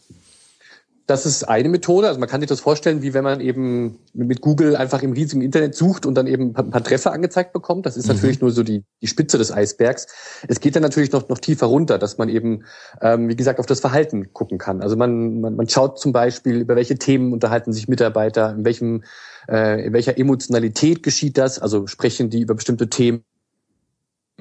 Das 1.07 1.27
ist 1.27 1.45
eine 1.45 1.69
Methode. 1.69 2.09
Also 2.09 2.19
man 2.19 2.31
kann 2.31 2.41
sich 2.41 2.49
das 2.49 2.61
vorstellen, 2.61 3.03
wie 3.03 3.13
wenn 3.13 3.25
man 3.25 3.41
eben 3.41 3.99
mit 4.15 4.41
Google 4.41 4.75
einfach 4.75 5.03
im 5.03 5.13
riesigen 5.13 5.43
Internet 5.43 5.75
sucht 5.75 6.07
und 6.07 6.15
dann 6.15 6.27
eben 6.27 6.57
ein 6.57 6.71
paar 6.71 6.83
Treffer 6.83 7.13
angezeigt 7.13 7.53
bekommt. 7.53 7.85
Das 7.85 7.99
ist 7.99 8.09
mhm. 8.09 8.15
natürlich 8.15 8.41
nur 8.41 8.51
so 8.51 8.63
die, 8.63 8.85
die 9.03 9.07
Spitze 9.07 9.37
des 9.37 9.53
Eisbergs. 9.53 10.07
Es 10.49 10.61
geht 10.61 10.77
dann 10.77 10.83
natürlich 10.83 11.13
noch, 11.13 11.29
noch 11.29 11.39
tiefer 11.39 11.67
runter, 11.67 11.99
dass 11.99 12.17
man 12.17 12.31
eben, 12.31 12.65
ähm, 13.03 13.29
wie 13.29 13.37
gesagt, 13.37 13.61
auf 13.61 13.67
das 13.67 13.81
Verhalten 13.81 14.33
gucken 14.33 14.57
kann. 14.57 14.81
Also 14.81 14.97
man, 14.97 15.43
man, 15.43 15.57
man 15.57 15.69
schaut 15.69 15.99
zum 15.99 16.13
Beispiel, 16.13 16.61
über 16.61 16.75
welche 16.75 16.97
Themen 16.97 17.35
unterhalten 17.35 17.75
sich 17.75 17.87
Mitarbeiter, 17.87 18.53
in 18.53 18.65
welchem, 18.65 19.05
äh, 19.47 19.85
in 19.87 19.93
welcher 19.93 20.17
Emotionalität 20.17 21.03
geschieht 21.03 21.37
das. 21.37 21.59
Also 21.59 21.87
sprechen 21.87 22.31
die 22.31 22.41
über 22.41 22.55
bestimmte 22.55 22.89
Themen 22.89 23.25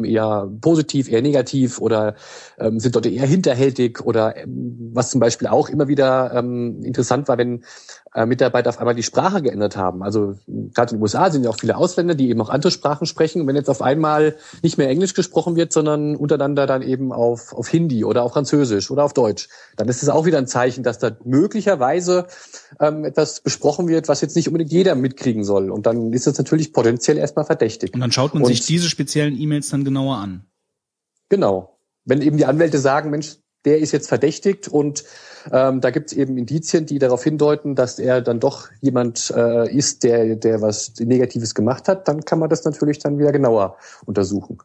eher 0.01 0.49
positiv, 0.61 1.09
eher 1.09 1.21
negativ 1.21 1.79
oder 1.79 2.15
ähm, 2.57 2.79
sind 2.79 2.95
dort 2.95 3.05
eher 3.05 3.27
hinterhältig 3.27 4.01
oder 4.01 4.35
ähm, 4.37 4.91
was 4.93 5.11
zum 5.11 5.19
Beispiel 5.19 5.47
auch 5.47 5.69
immer 5.69 5.87
wieder 5.87 6.33
ähm, 6.33 6.81
interessant 6.83 7.27
war, 7.27 7.37
wenn 7.37 7.63
äh, 8.15 8.25
Mitarbeiter 8.25 8.69
auf 8.69 8.79
einmal 8.79 8.95
die 8.95 9.03
Sprache 9.03 9.41
geändert 9.41 9.75
haben. 9.75 10.03
Also 10.03 10.35
gerade 10.47 10.91
in 10.91 10.97
den 10.97 11.01
USA 11.01 11.31
sind 11.31 11.43
ja 11.43 11.49
auch 11.49 11.59
viele 11.59 11.75
Ausländer, 11.75 12.13
die 12.13 12.29
eben 12.29 12.41
auch 12.41 12.49
andere 12.49 12.71
Sprachen 12.71 13.07
sprechen. 13.07 13.41
Und 13.41 13.47
wenn 13.47 13.55
jetzt 13.55 13.69
auf 13.69 13.81
einmal 13.81 14.35
nicht 14.61 14.77
mehr 14.77 14.89
Englisch 14.89 15.13
gesprochen 15.13 15.55
wird, 15.55 15.73
sondern 15.73 16.15
untereinander 16.15 16.67
dann 16.67 16.81
eben 16.81 17.11
auf, 17.11 17.53
auf 17.53 17.67
Hindi 17.67 18.05
oder 18.05 18.23
auf 18.23 18.33
Französisch 18.33 18.91
oder 18.91 19.03
auf 19.03 19.13
Deutsch, 19.13 19.49
dann 19.77 19.87
ist 19.89 20.03
es 20.03 20.09
auch 20.09 20.25
wieder 20.25 20.37
ein 20.37 20.47
Zeichen, 20.47 20.83
dass 20.83 20.99
da 20.99 21.11
möglicherweise 21.23 22.27
ähm, 22.79 23.03
etwas 23.03 23.41
besprochen 23.41 23.87
wird, 23.87 24.07
was 24.07 24.21
jetzt 24.21 24.35
nicht 24.35 24.47
unbedingt 24.47 24.71
jeder 24.71 24.95
mitkriegen 24.95 25.43
soll. 25.43 25.71
Und 25.71 25.85
dann 25.85 26.13
ist 26.13 26.27
es 26.27 26.37
natürlich 26.37 26.71
potenziell 26.71 27.17
erstmal 27.17 27.45
verdächtig. 27.45 27.93
Und 27.93 28.01
dann 28.01 28.11
schaut 28.11 28.33
man 28.33 28.43
Und, 28.43 28.47
sich 28.47 28.65
diese 28.65 28.89
speziellen 28.89 29.39
E-Mails 29.39 29.69
dann 29.69 29.83
genauer 29.83 30.17
an. 30.17 30.45
Genau. 31.29 31.79
Wenn 32.05 32.21
eben 32.21 32.37
die 32.37 32.45
Anwälte 32.45 32.77
sagen, 32.77 33.09
Mensch, 33.09 33.37
der 33.65 33.79
ist 33.79 33.91
jetzt 33.91 34.07
verdächtigt 34.07 34.67
und 34.67 35.03
ähm, 35.51 35.81
da 35.81 35.91
gibt 35.91 36.11
es 36.11 36.17
eben 36.17 36.37
Indizien, 36.37 36.85
die 36.85 36.99
darauf 36.99 37.23
hindeuten, 37.23 37.75
dass 37.75 37.99
er 37.99 38.21
dann 38.21 38.39
doch 38.39 38.69
jemand 38.81 39.31
äh, 39.35 39.69
ist, 39.73 40.03
der, 40.03 40.35
der 40.35 40.61
was 40.61 40.93
Negatives 40.99 41.55
gemacht 41.55 41.87
hat, 41.87 42.07
dann 42.07 42.25
kann 42.25 42.39
man 42.39 42.49
das 42.49 42.63
natürlich 42.63 42.99
dann 42.99 43.17
wieder 43.19 43.31
genauer 43.31 43.77
untersuchen. 44.05 44.59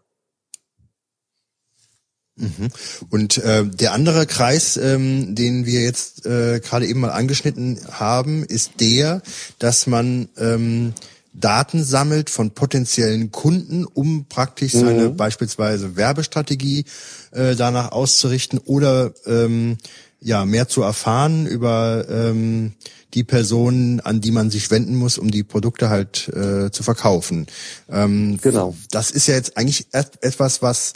Mhm. 2.38 2.68
Und 3.10 3.38
äh, 3.38 3.64
der 3.66 3.92
andere 3.92 4.26
Kreis, 4.26 4.76
ähm, 4.76 5.34
den 5.34 5.66
wir 5.66 5.82
jetzt 5.82 6.24
äh, 6.24 6.60
gerade 6.60 6.86
eben 6.86 7.00
mal 7.00 7.10
angeschnitten 7.10 7.80
haben, 7.90 8.44
ist 8.44 8.80
der, 8.80 9.22
dass 9.58 9.86
man 9.86 10.28
ähm, 10.38 10.94
Daten 11.34 11.84
sammelt 11.84 12.30
von 12.30 12.52
potenziellen 12.52 13.30
Kunden, 13.30 13.84
um 13.84 14.26
praktisch 14.28 14.74
mhm. 14.74 14.80
seine 14.80 15.08
beispielsweise 15.10 15.96
Werbestrategie 15.96 16.84
äh, 17.32 17.54
danach 17.54 17.92
auszurichten 17.92 18.58
oder 18.58 19.12
ähm, 19.26 19.78
ja 20.20 20.44
mehr 20.44 20.68
zu 20.68 20.82
erfahren 20.82 21.46
über 21.46 22.06
ähm, 22.08 22.72
die 23.14 23.24
Personen, 23.24 24.00
an 24.00 24.20
die 24.20 24.30
man 24.30 24.50
sich 24.50 24.70
wenden 24.70 24.96
muss, 24.96 25.18
um 25.18 25.30
die 25.30 25.42
Produkte 25.42 25.88
halt 25.88 26.28
äh, 26.28 26.70
zu 26.70 26.82
verkaufen. 26.82 27.46
Ähm, 27.88 28.38
genau. 28.42 28.76
Das 28.90 29.10
ist 29.10 29.26
ja 29.28 29.34
jetzt 29.34 29.56
eigentlich 29.56 29.86
etwas, 29.92 30.62
was 30.62 30.92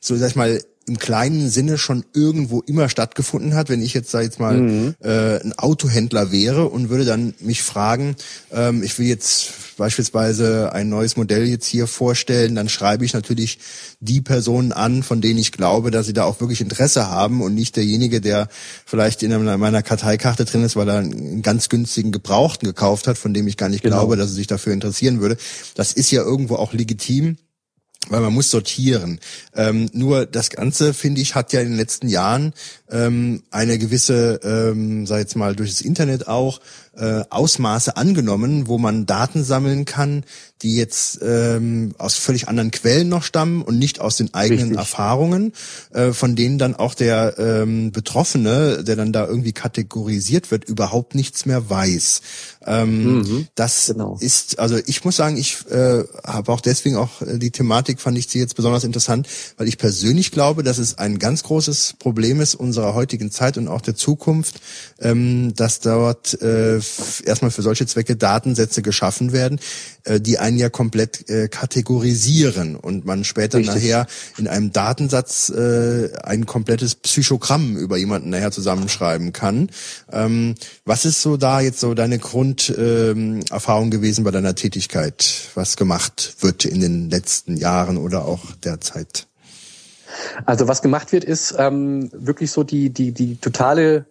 so 0.00 0.16
sag 0.16 0.28
ich 0.28 0.36
mal 0.36 0.62
im 0.86 0.98
kleinen 0.98 1.48
Sinne 1.48 1.78
schon 1.78 2.04
irgendwo 2.12 2.60
immer 2.60 2.88
stattgefunden 2.88 3.54
hat. 3.54 3.68
Wenn 3.68 3.82
ich 3.82 3.94
jetzt, 3.94 4.10
sag 4.10 4.20
ich 4.20 4.26
jetzt 4.26 4.40
mal, 4.40 4.58
mhm. 4.58 4.94
äh, 5.02 5.40
ein 5.40 5.52
Autohändler 5.56 6.30
wäre 6.30 6.68
und 6.68 6.90
würde 6.90 7.04
dann 7.04 7.34
mich 7.40 7.62
fragen, 7.62 8.16
ähm, 8.52 8.82
ich 8.82 8.98
will 8.98 9.06
jetzt 9.06 9.52
beispielsweise 9.76 10.72
ein 10.72 10.88
neues 10.88 11.16
Modell 11.16 11.46
jetzt 11.46 11.66
hier 11.66 11.86
vorstellen, 11.86 12.54
dann 12.54 12.68
schreibe 12.68 13.04
ich 13.04 13.12
natürlich 13.12 13.58
die 14.00 14.20
Personen 14.20 14.72
an, 14.72 15.02
von 15.02 15.20
denen 15.20 15.38
ich 15.38 15.52
glaube, 15.52 15.90
dass 15.90 16.06
sie 16.06 16.12
da 16.12 16.24
auch 16.24 16.40
wirklich 16.40 16.60
Interesse 16.60 17.08
haben 17.08 17.42
und 17.42 17.54
nicht 17.54 17.76
derjenige, 17.76 18.20
der 18.20 18.48
vielleicht 18.86 19.22
in 19.22 19.44
meiner 19.44 19.82
Karteikarte 19.82 20.44
drin 20.44 20.64
ist, 20.64 20.76
weil 20.76 20.88
er 20.88 20.98
einen 20.98 21.42
ganz 21.42 21.68
günstigen 21.68 22.12
Gebrauchten 22.12 22.66
gekauft 22.66 23.06
hat, 23.06 23.18
von 23.18 23.34
dem 23.34 23.48
ich 23.48 23.56
gar 23.56 23.68
nicht 23.68 23.82
genau. 23.82 23.96
glaube, 23.96 24.16
dass 24.16 24.30
er 24.30 24.34
sich 24.34 24.46
dafür 24.46 24.72
interessieren 24.72 25.20
würde. 25.20 25.36
Das 25.74 25.92
ist 25.92 26.10
ja 26.10 26.22
irgendwo 26.22 26.56
auch 26.56 26.72
legitim 26.72 27.36
weil 28.08 28.20
man 28.20 28.32
muss 28.32 28.50
sortieren. 28.50 29.20
Ähm, 29.54 29.88
nur 29.92 30.26
das 30.26 30.50
Ganze, 30.50 30.94
finde 30.94 31.20
ich, 31.20 31.34
hat 31.34 31.52
ja 31.52 31.60
in 31.60 31.70
den 31.70 31.76
letzten 31.76 32.08
Jahren 32.08 32.52
ähm, 32.90 33.42
eine 33.50 33.78
gewisse, 33.78 34.40
ähm, 34.42 35.06
sag 35.06 35.18
jetzt 35.18 35.36
mal, 35.36 35.56
durch 35.56 35.70
das 35.70 35.80
Internet 35.80 36.28
auch 36.28 36.60
äh, 36.96 37.24
Ausmaße 37.30 37.96
angenommen, 37.96 38.68
wo 38.68 38.78
man 38.78 39.06
Daten 39.06 39.44
sammeln 39.44 39.84
kann, 39.84 40.24
die 40.62 40.76
jetzt 40.76 41.20
ähm, 41.22 41.94
aus 41.98 42.14
völlig 42.16 42.48
anderen 42.48 42.70
Quellen 42.70 43.08
noch 43.08 43.22
stammen 43.22 43.62
und 43.62 43.78
nicht 43.78 44.00
aus 44.00 44.16
den 44.16 44.32
eigenen 44.32 44.60
Richtig. 44.60 44.78
Erfahrungen, 44.78 45.52
äh, 45.92 46.12
von 46.12 46.36
denen 46.36 46.58
dann 46.58 46.74
auch 46.74 46.94
der 46.94 47.34
ähm, 47.38 47.92
Betroffene, 47.92 48.82
der 48.82 48.96
dann 48.96 49.12
da 49.12 49.26
irgendwie 49.26 49.52
kategorisiert 49.52 50.50
wird, 50.50 50.64
überhaupt 50.64 51.14
nichts 51.14 51.44
mehr 51.44 51.68
weiß. 51.68 52.22
Ähm, 52.66 53.18
mhm, 53.18 53.48
das 53.54 53.88
genau. 53.88 54.16
ist, 54.20 54.58
also 54.58 54.78
ich 54.86 55.04
muss 55.04 55.16
sagen, 55.16 55.36
ich 55.36 55.58
äh, 55.70 56.04
habe 56.24 56.50
auch 56.50 56.62
deswegen 56.62 56.96
auch 56.96 57.20
äh, 57.20 57.38
die 57.38 57.50
Thematik 57.50 58.00
fand 58.00 58.16
ich 58.16 58.28
sie 58.28 58.38
jetzt 58.38 58.56
besonders 58.56 58.84
interessant, 58.84 59.28
weil 59.58 59.68
ich 59.68 59.76
persönlich 59.76 60.30
glaube, 60.30 60.62
dass 60.62 60.78
es 60.78 60.96
ein 60.96 61.18
ganz 61.18 61.42
großes 61.42 61.96
Problem 61.98 62.40
ist 62.40 62.54
unserer 62.54 62.94
heutigen 62.94 63.30
Zeit 63.30 63.58
und 63.58 63.68
auch 63.68 63.82
der 63.82 63.96
Zukunft, 63.96 64.60
ähm, 64.98 65.52
dass 65.54 65.80
dort 65.80 66.40
äh, 66.40 66.80
erstmal 67.24 67.50
für 67.50 67.62
solche 67.62 67.86
Zwecke 67.86 68.16
Datensätze 68.16 68.82
geschaffen 68.82 69.32
werden, 69.32 69.60
äh, 70.04 70.20
die 70.20 70.38
einen 70.38 70.56
ja 70.56 70.68
komplett 70.68 71.28
äh, 71.28 71.48
kategorisieren 71.48 72.76
und 72.76 73.04
man 73.04 73.24
später 73.24 73.58
Richtig. 73.58 73.74
nachher 73.74 74.06
in 74.38 74.48
einem 74.48 74.72
Datensatz 74.72 75.50
äh, 75.50 76.10
ein 76.22 76.46
komplettes 76.46 76.94
Psychogramm 76.94 77.76
über 77.76 77.96
jemanden 77.96 78.30
nachher 78.30 78.50
zusammenschreiben 78.50 79.32
kann. 79.32 79.70
Ähm, 80.12 80.54
was 80.84 81.04
ist 81.04 81.22
so 81.22 81.36
da 81.36 81.60
jetzt 81.60 81.80
so 81.80 81.94
deine 81.94 82.18
Grunderfahrung 82.18 83.84
ähm, 83.84 83.90
gewesen 83.90 84.24
bei 84.24 84.30
deiner 84.30 84.54
Tätigkeit, 84.54 85.50
was 85.54 85.76
gemacht 85.76 86.36
wird 86.40 86.64
in 86.64 86.80
den 86.80 87.10
letzten 87.10 87.56
Jahren 87.56 87.96
oder 87.96 88.24
auch 88.24 88.52
derzeit? 88.62 89.26
Also 90.46 90.68
was 90.68 90.82
gemacht 90.82 91.12
wird, 91.12 91.24
ist 91.24 91.54
ähm, 91.58 92.10
wirklich 92.12 92.50
so 92.50 92.62
die, 92.62 92.90
die, 92.90 93.12
die 93.12 93.36
totale 93.36 94.06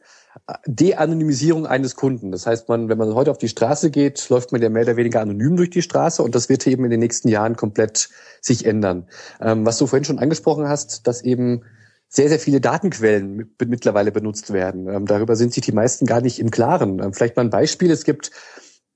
De-Anonymisierung 0.65 1.65
eines 1.65 1.95
Kunden. 1.95 2.31
Das 2.31 2.45
heißt, 2.45 2.67
man, 2.67 2.89
wenn 2.89 2.97
man 2.97 3.15
heute 3.15 3.31
auf 3.31 3.37
die 3.37 3.47
Straße 3.47 3.91
geht, 3.91 4.27
läuft 4.29 4.51
man 4.51 4.61
ja 4.61 4.69
mehr 4.69 4.83
oder 4.83 4.97
weniger 4.97 5.21
anonym 5.21 5.55
durch 5.55 5.69
die 5.69 5.81
Straße 5.81 6.21
und 6.21 6.35
das 6.35 6.49
wird 6.49 6.67
eben 6.67 6.83
in 6.83 6.91
den 6.91 6.99
nächsten 6.99 7.29
Jahren 7.29 7.55
komplett 7.55 8.09
sich 8.41 8.65
ändern. 8.65 9.07
Ähm, 9.41 9.65
was 9.65 9.77
du 9.77 9.87
vorhin 9.87 10.03
schon 10.03 10.19
angesprochen 10.19 10.67
hast, 10.67 11.07
dass 11.07 11.23
eben 11.23 11.63
sehr, 12.09 12.29
sehr 12.29 12.39
viele 12.39 12.59
Datenquellen 12.59 13.55
mittlerweile 13.65 14.11
benutzt 14.11 14.51
werden. 14.51 14.87
Ähm, 14.87 15.05
darüber 15.05 15.35
sind 15.35 15.53
sich 15.53 15.63
die 15.63 15.71
meisten 15.71 16.05
gar 16.05 16.21
nicht 16.21 16.39
im 16.39 16.51
Klaren. 16.51 16.99
Ähm, 16.99 17.13
vielleicht 17.13 17.37
mal 17.37 17.43
ein 17.43 17.49
Beispiel. 17.49 17.89
Es 17.89 18.03
gibt 18.03 18.31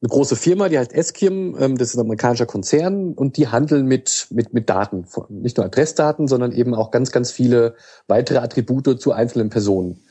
eine 0.02 0.10
große 0.10 0.36
Firma, 0.36 0.70
die 0.70 0.78
heißt 0.78 0.94
Eskim, 0.94 1.56
ähm, 1.60 1.78
das 1.78 1.90
ist 1.90 1.96
ein 1.96 2.02
amerikanischer 2.02 2.46
Konzern 2.46 3.14
und 3.14 3.38
die 3.38 3.48
handeln 3.48 3.88
mit, 3.88 4.28
mit, 4.30 4.54
mit 4.54 4.70
Daten, 4.70 5.06
nicht 5.30 5.58
nur 5.58 5.66
Adressdaten, 5.66 6.28
sondern 6.28 6.52
eben 6.52 6.76
auch 6.76 6.92
ganz, 6.92 7.12
ganz 7.12 7.32
viele 7.32 7.76
weitere 8.08 8.38
Attribute 8.38 9.02
zu 9.02 9.14
einzelnen 9.14 9.50
Personen. 9.50 10.04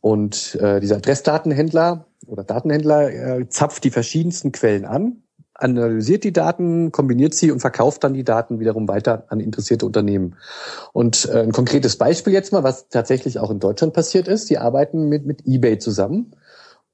Und 0.00 0.54
äh, 0.56 0.80
dieser 0.80 0.96
Adressdatenhändler 0.96 2.06
oder 2.26 2.44
Datenhändler 2.44 3.10
äh, 3.10 3.48
zapft 3.48 3.84
die 3.84 3.90
verschiedensten 3.90 4.52
Quellen 4.52 4.84
an, 4.84 5.22
analysiert 5.54 6.24
die 6.24 6.32
Daten, 6.32 6.90
kombiniert 6.90 7.34
sie 7.34 7.50
und 7.50 7.60
verkauft 7.60 8.02
dann 8.04 8.14
die 8.14 8.24
Daten 8.24 8.60
wiederum 8.60 8.88
weiter 8.88 9.24
an 9.28 9.40
interessierte 9.40 9.84
Unternehmen. 9.84 10.36
Und 10.92 11.28
äh, 11.28 11.42
ein 11.42 11.52
konkretes 11.52 11.96
Beispiel 11.96 12.32
jetzt 12.32 12.52
mal, 12.52 12.62
was 12.62 12.88
tatsächlich 12.88 13.38
auch 13.38 13.50
in 13.50 13.60
Deutschland 13.60 13.92
passiert 13.92 14.26
ist, 14.26 14.48
die 14.48 14.58
arbeiten 14.58 15.08
mit, 15.08 15.26
mit 15.26 15.46
eBay 15.46 15.78
zusammen 15.78 16.34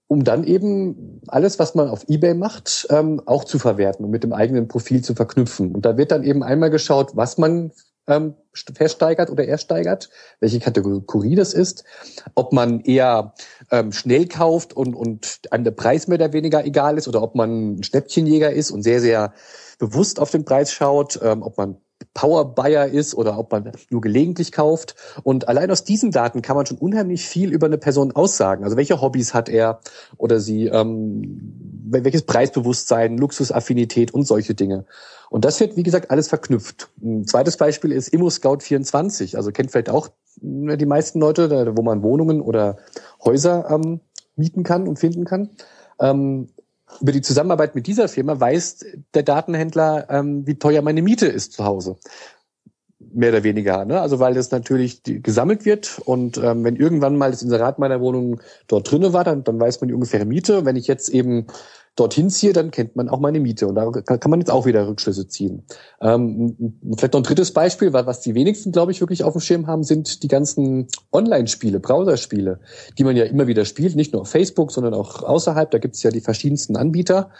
um 0.08 0.22
dann 0.22 0.44
eben 0.44 1.20
alles, 1.26 1.58
was 1.58 1.74
man 1.74 1.88
auf 1.88 2.04
eBay 2.08 2.34
macht, 2.34 2.86
ähm, 2.90 3.20
auch 3.26 3.44
zu 3.44 3.58
verwerten 3.58 4.04
und 4.04 4.10
mit 4.10 4.22
dem 4.22 4.32
eigenen 4.32 4.68
Profil 4.68 5.02
zu 5.02 5.14
verknüpfen. 5.14 5.74
Und 5.74 5.84
da 5.84 5.96
wird 5.96 6.12
dann 6.12 6.22
eben 6.22 6.42
einmal 6.42 6.70
geschaut, 6.70 7.16
was 7.16 7.38
man 7.38 7.72
ähm, 8.06 8.34
versteigert 8.74 9.30
oder 9.30 9.46
ersteigert, 9.46 10.08
welche 10.40 10.60
Kategorie 10.60 11.34
das 11.34 11.52
ist, 11.52 11.84
ob 12.34 12.52
man 12.52 12.80
eher 12.80 13.34
ähm, 13.70 13.92
schnell 13.92 14.26
kauft 14.26 14.72
und, 14.72 14.94
und 14.94 15.40
einem 15.50 15.64
der 15.64 15.72
Preis 15.72 16.08
mehr 16.08 16.16
oder 16.16 16.32
weniger 16.32 16.64
egal 16.64 16.98
ist 16.98 17.08
oder 17.08 17.22
ob 17.22 17.34
man 17.34 17.76
ein 17.76 17.82
Schnäppchenjäger 17.82 18.52
ist 18.52 18.70
und 18.70 18.82
sehr, 18.82 19.00
sehr 19.00 19.34
bewusst 19.78 20.20
auf 20.20 20.30
den 20.30 20.44
Preis 20.44 20.72
schaut, 20.72 21.18
ähm, 21.22 21.42
ob 21.42 21.58
man 21.58 21.78
Power 22.14 22.54
Buyer 22.54 22.86
ist 22.86 23.14
oder 23.14 23.38
ob 23.38 23.52
man 23.52 23.72
nur 23.90 24.00
gelegentlich 24.00 24.52
kauft. 24.52 24.94
Und 25.22 25.48
allein 25.48 25.70
aus 25.70 25.84
diesen 25.84 26.10
Daten 26.10 26.42
kann 26.42 26.56
man 26.56 26.66
schon 26.66 26.78
unheimlich 26.78 27.26
viel 27.26 27.52
über 27.52 27.66
eine 27.66 27.78
Person 27.78 28.12
aussagen. 28.12 28.64
Also 28.64 28.76
welche 28.76 29.00
Hobbys 29.00 29.34
hat 29.34 29.48
er 29.48 29.80
oder 30.16 30.40
sie, 30.40 30.66
ähm, 30.66 31.82
welches 31.86 32.22
Preisbewusstsein, 32.22 33.18
Luxusaffinität 33.18 34.12
und 34.12 34.26
solche 34.26 34.54
Dinge. 34.54 34.84
Und 35.30 35.44
das 35.44 35.60
wird, 35.60 35.76
wie 35.76 35.82
gesagt, 35.82 36.10
alles 36.10 36.28
verknüpft. 36.28 36.88
Ein 37.02 37.26
zweites 37.26 37.56
Beispiel 37.56 37.92
ist 37.92 38.12
ImmoScout24. 38.12 39.36
Also 39.36 39.50
kennt 39.52 39.70
vielleicht 39.70 39.90
auch 39.90 40.08
die 40.40 40.86
meisten 40.86 41.20
Leute, 41.20 41.76
wo 41.76 41.82
man 41.82 42.02
Wohnungen 42.02 42.40
oder 42.40 42.76
Häuser 43.24 43.70
ähm, 43.70 44.00
mieten 44.36 44.62
kann 44.62 44.86
und 44.86 44.98
finden 44.98 45.24
kann. 45.24 45.50
Ähm, 45.98 46.48
über 47.00 47.12
die 47.12 47.22
Zusammenarbeit 47.22 47.74
mit 47.74 47.86
dieser 47.86 48.08
Firma 48.08 48.38
weiß 48.38 48.84
der 49.14 49.22
Datenhändler, 49.22 50.06
ähm, 50.10 50.46
wie 50.46 50.58
teuer 50.58 50.82
meine 50.82 51.02
Miete 51.02 51.26
ist 51.26 51.52
zu 51.52 51.64
Hause. 51.64 51.96
Mehr 52.98 53.30
oder 53.30 53.44
weniger, 53.44 53.84
ne? 53.84 54.00
Also 54.00 54.18
weil 54.18 54.34
das 54.34 54.50
natürlich 54.50 55.02
gesammelt 55.04 55.64
wird 55.64 56.00
und 56.04 56.38
ähm, 56.38 56.64
wenn 56.64 56.76
irgendwann 56.76 57.16
mal 57.16 57.30
das 57.30 57.42
Inserat 57.42 57.78
meiner 57.78 58.00
Wohnung 58.00 58.40
dort 58.68 58.90
drinne 58.90 59.12
war, 59.12 59.24
dann, 59.24 59.44
dann 59.44 59.60
weiß 59.60 59.80
man 59.80 59.88
die 59.88 59.94
ungefähre 59.94 60.24
Miete. 60.24 60.64
Wenn 60.64 60.76
ich 60.76 60.86
jetzt 60.86 61.08
eben 61.10 61.46
dorthin 61.96 62.30
ziehe, 62.30 62.52
dann 62.52 62.70
kennt 62.70 62.94
man 62.94 63.08
auch 63.08 63.20
meine 63.20 63.40
Miete. 63.40 63.66
Und 63.66 63.74
da 63.74 63.90
kann 63.90 64.30
man 64.30 64.40
jetzt 64.40 64.50
auch 64.50 64.66
wieder 64.66 64.86
Rückschlüsse 64.86 65.26
ziehen. 65.28 65.62
Ähm, 66.00 66.54
vielleicht 66.96 67.14
noch 67.14 67.20
ein 67.20 67.24
drittes 67.24 67.52
Beispiel, 67.52 67.92
was 67.92 68.20
die 68.20 68.34
wenigsten, 68.34 68.70
glaube 68.70 68.92
ich, 68.92 69.00
wirklich 69.00 69.24
auf 69.24 69.32
dem 69.32 69.40
Schirm 69.40 69.66
haben, 69.66 69.82
sind 69.82 70.22
die 70.22 70.28
ganzen 70.28 70.88
Online-Spiele, 71.12 71.80
Browserspiele, 71.80 72.60
die 72.98 73.04
man 73.04 73.16
ja 73.16 73.24
immer 73.24 73.46
wieder 73.46 73.64
spielt, 73.64 73.96
nicht 73.96 74.12
nur 74.12 74.22
auf 74.22 74.28
Facebook, 74.28 74.70
sondern 74.70 74.94
auch 74.94 75.22
außerhalb. 75.22 75.70
Da 75.70 75.78
gibt 75.78 75.96
es 75.96 76.02
ja 76.02 76.10
die 76.10 76.20
verschiedensten 76.20 76.76
Anbieter. 76.76 77.30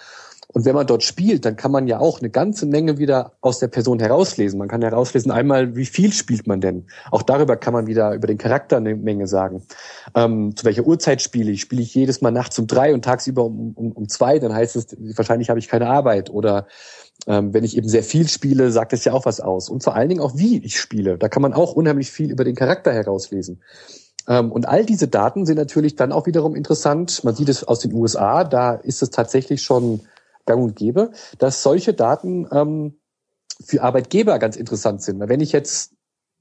Und 0.56 0.64
wenn 0.64 0.74
man 0.74 0.86
dort 0.86 1.02
spielt, 1.02 1.44
dann 1.44 1.56
kann 1.56 1.70
man 1.70 1.86
ja 1.86 2.00
auch 2.00 2.20
eine 2.20 2.30
ganze 2.30 2.64
Menge 2.64 2.96
wieder 2.96 3.32
aus 3.42 3.58
der 3.58 3.68
Person 3.68 3.98
herauslesen. 3.98 4.58
Man 4.58 4.68
kann 4.68 4.80
herauslesen 4.80 5.30
einmal, 5.30 5.76
wie 5.76 5.84
viel 5.84 6.14
spielt 6.14 6.46
man 6.46 6.62
denn. 6.62 6.86
Auch 7.10 7.20
darüber 7.20 7.58
kann 7.58 7.74
man 7.74 7.86
wieder 7.86 8.14
über 8.14 8.26
den 8.26 8.38
Charakter 8.38 8.78
eine 8.78 8.96
Menge 8.96 9.26
sagen. 9.26 9.60
Ähm, 10.14 10.56
zu 10.56 10.64
welcher 10.64 10.86
Uhrzeit 10.86 11.20
spiele 11.20 11.50
ich? 11.50 11.60
Spiele 11.60 11.82
ich 11.82 11.94
jedes 11.94 12.22
Mal 12.22 12.30
nachts 12.30 12.58
um 12.58 12.66
drei 12.66 12.94
und 12.94 13.04
tagsüber 13.04 13.44
um, 13.44 13.74
um, 13.74 13.92
um 13.92 14.08
zwei? 14.08 14.38
Dann 14.38 14.54
heißt 14.54 14.76
es, 14.76 14.96
wahrscheinlich 15.14 15.50
habe 15.50 15.58
ich 15.58 15.68
keine 15.68 15.88
Arbeit. 15.88 16.30
Oder 16.30 16.68
ähm, 17.26 17.52
wenn 17.52 17.62
ich 17.62 17.76
eben 17.76 17.90
sehr 17.90 18.02
viel 18.02 18.26
spiele, 18.26 18.70
sagt 18.70 18.94
es 18.94 19.04
ja 19.04 19.12
auch 19.12 19.26
was 19.26 19.40
aus. 19.40 19.68
Und 19.68 19.84
vor 19.84 19.94
allen 19.94 20.08
Dingen 20.08 20.22
auch, 20.22 20.38
wie 20.38 20.64
ich 20.64 20.80
spiele. 20.80 21.18
Da 21.18 21.28
kann 21.28 21.42
man 21.42 21.52
auch 21.52 21.74
unheimlich 21.74 22.10
viel 22.10 22.30
über 22.30 22.44
den 22.44 22.54
Charakter 22.54 22.94
herauslesen. 22.94 23.60
Ähm, 24.26 24.50
und 24.50 24.66
all 24.66 24.86
diese 24.86 25.06
Daten 25.06 25.44
sind 25.44 25.58
natürlich 25.58 25.96
dann 25.96 26.12
auch 26.12 26.26
wiederum 26.26 26.54
interessant. 26.54 27.24
Man 27.24 27.34
sieht 27.34 27.50
es 27.50 27.62
aus 27.62 27.80
den 27.80 27.92
USA, 27.92 28.42
da 28.42 28.72
ist 28.72 29.02
es 29.02 29.10
tatsächlich 29.10 29.62
schon 29.62 30.00
gang 30.46 30.62
und 30.62 30.76
gäbe, 30.76 31.10
dass 31.38 31.62
solche 31.62 31.92
Daten 31.92 32.48
ähm, 32.50 32.98
für 33.64 33.82
Arbeitgeber 33.82 34.38
ganz 34.38 34.56
interessant 34.56 35.02
sind. 35.02 35.20
Weil 35.20 35.28
wenn 35.28 35.40
ich 35.40 35.52
jetzt 35.52 35.92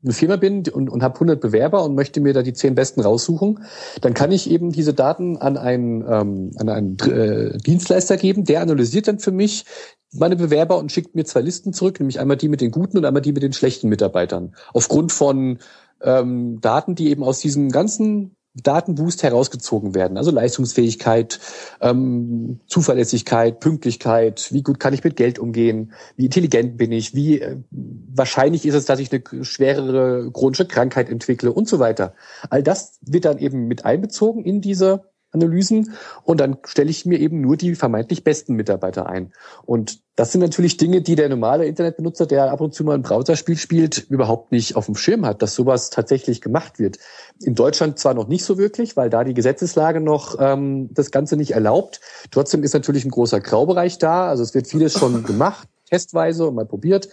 eine 0.03 0.13
Firma 0.13 0.35
bin 0.35 0.63
und, 0.69 0.89
und 0.89 1.03
habe 1.03 1.15
100 1.15 1.41
Bewerber 1.41 1.83
und 1.83 1.95
möchte 1.95 2.21
mir 2.21 2.33
da 2.33 2.43
die 2.43 2.53
zehn 2.53 2.75
besten 2.75 3.01
raussuchen, 3.01 3.63
dann 4.01 4.13
kann 4.13 4.31
ich 4.31 4.49
eben 4.49 4.71
diese 4.71 4.93
Daten 4.93 5.37
an 5.37 5.57
einen, 5.57 6.01
ähm, 6.01 6.51
an 6.57 6.69
einen 6.69 6.99
äh, 6.99 7.57
Dienstleister 7.57 8.17
geben, 8.17 8.45
der 8.45 8.61
analysiert 8.61 9.07
dann 9.07 9.19
für 9.19 9.31
mich 9.31 9.65
meine 10.13 10.35
Bewerber 10.35 10.77
und 10.77 10.91
schickt 10.91 11.15
mir 11.15 11.25
zwei 11.25 11.41
Listen 11.41 11.73
zurück, 11.73 11.99
nämlich 11.99 12.19
einmal 12.19 12.37
die 12.37 12.47
mit 12.47 12.61
den 12.61 12.71
guten 12.71 12.97
und 12.97 13.05
einmal 13.05 13.21
die 13.21 13.33
mit 13.33 13.43
den 13.43 13.53
schlechten 13.53 13.89
Mitarbeitern. 13.89 14.55
Aufgrund 14.73 15.11
von 15.11 15.59
ähm, 16.01 16.61
Daten, 16.61 16.95
die 16.95 17.09
eben 17.09 17.23
aus 17.23 17.39
diesem 17.39 17.69
ganzen 17.71 18.35
Datenboost 18.55 19.23
herausgezogen 19.23 19.93
werden. 19.95 20.17
Also 20.17 20.31
Leistungsfähigkeit, 20.31 21.39
ähm, 21.81 22.59
Zuverlässigkeit, 22.67 23.59
Pünktlichkeit, 23.59 24.51
wie 24.51 24.63
gut 24.63 24.79
kann 24.79 24.93
ich 24.93 25.03
mit 25.03 25.15
Geld 25.15 25.39
umgehen, 25.39 25.93
wie 26.15 26.25
intelligent 26.25 26.77
bin 26.77 26.91
ich, 26.91 27.13
wie 27.13 27.41
äh, 27.41 27.57
wahrscheinlich 27.71 28.65
ist 28.65 28.75
es, 28.75 28.85
dass 28.85 28.99
ich 28.99 29.11
eine 29.11 29.43
schwerere 29.43 30.31
chronische 30.31 30.67
Krankheit 30.67 31.09
entwickle 31.09 31.51
und 31.51 31.67
so 31.67 31.79
weiter. 31.79 32.13
All 32.49 32.63
das 32.63 32.99
wird 33.01 33.25
dann 33.25 33.39
eben 33.39 33.67
mit 33.67 33.85
einbezogen 33.85 34.43
in 34.45 34.61
diese 34.61 35.03
Analysen 35.35 35.93
und 36.23 36.39
dann 36.39 36.57
stelle 36.65 36.89
ich 36.89 37.05
mir 37.05 37.19
eben 37.19 37.41
nur 37.41 37.57
die 37.57 37.75
vermeintlich 37.75 38.23
besten 38.23 38.55
Mitarbeiter 38.55 39.07
ein. 39.07 39.31
Und 39.65 39.99
das 40.15 40.31
sind 40.31 40.41
natürlich 40.41 40.77
Dinge, 40.77 41.01
die 41.01 41.15
der 41.15 41.27
normale 41.27 41.65
Internetbenutzer, 41.65 42.25
der 42.25 42.51
ab 42.51 42.61
und 42.61 42.73
zu 42.73 42.85
mal 42.85 42.95
ein 42.95 43.01
Browserspiel 43.01 43.57
spielt, 43.57 43.97
überhaupt 44.09 44.51
nicht 44.51 44.77
auf 44.77 44.85
dem 44.85 44.95
Schirm 44.95 45.25
hat, 45.25 45.41
dass 45.41 45.55
sowas 45.55 45.89
tatsächlich 45.89 46.41
gemacht 46.41 46.79
wird. 46.79 46.99
In 47.41 47.53
Deutschland 47.53 47.99
zwar 47.99 48.13
noch 48.13 48.27
nicht 48.27 48.45
so 48.45 48.57
wirklich, 48.57 48.95
weil 48.95 49.09
da 49.09 49.25
die 49.25 49.33
Gesetzeslage 49.33 49.99
noch 49.99 50.37
ähm, 50.39 50.89
das 50.93 51.11
Ganze 51.11 51.35
nicht 51.35 51.51
erlaubt. 51.51 51.99
Trotzdem 52.31 52.63
ist 52.63 52.73
natürlich 52.73 53.03
ein 53.03 53.11
großer 53.11 53.41
Graubereich 53.41 53.97
da. 53.97 54.27
Also 54.29 54.43
es 54.43 54.53
wird 54.53 54.67
vieles 54.67 54.93
schon 54.93 55.23
gemacht, 55.23 55.67
testweise 55.89 56.47
und 56.47 56.55
mal 56.55 56.65
probiert. 56.65 57.09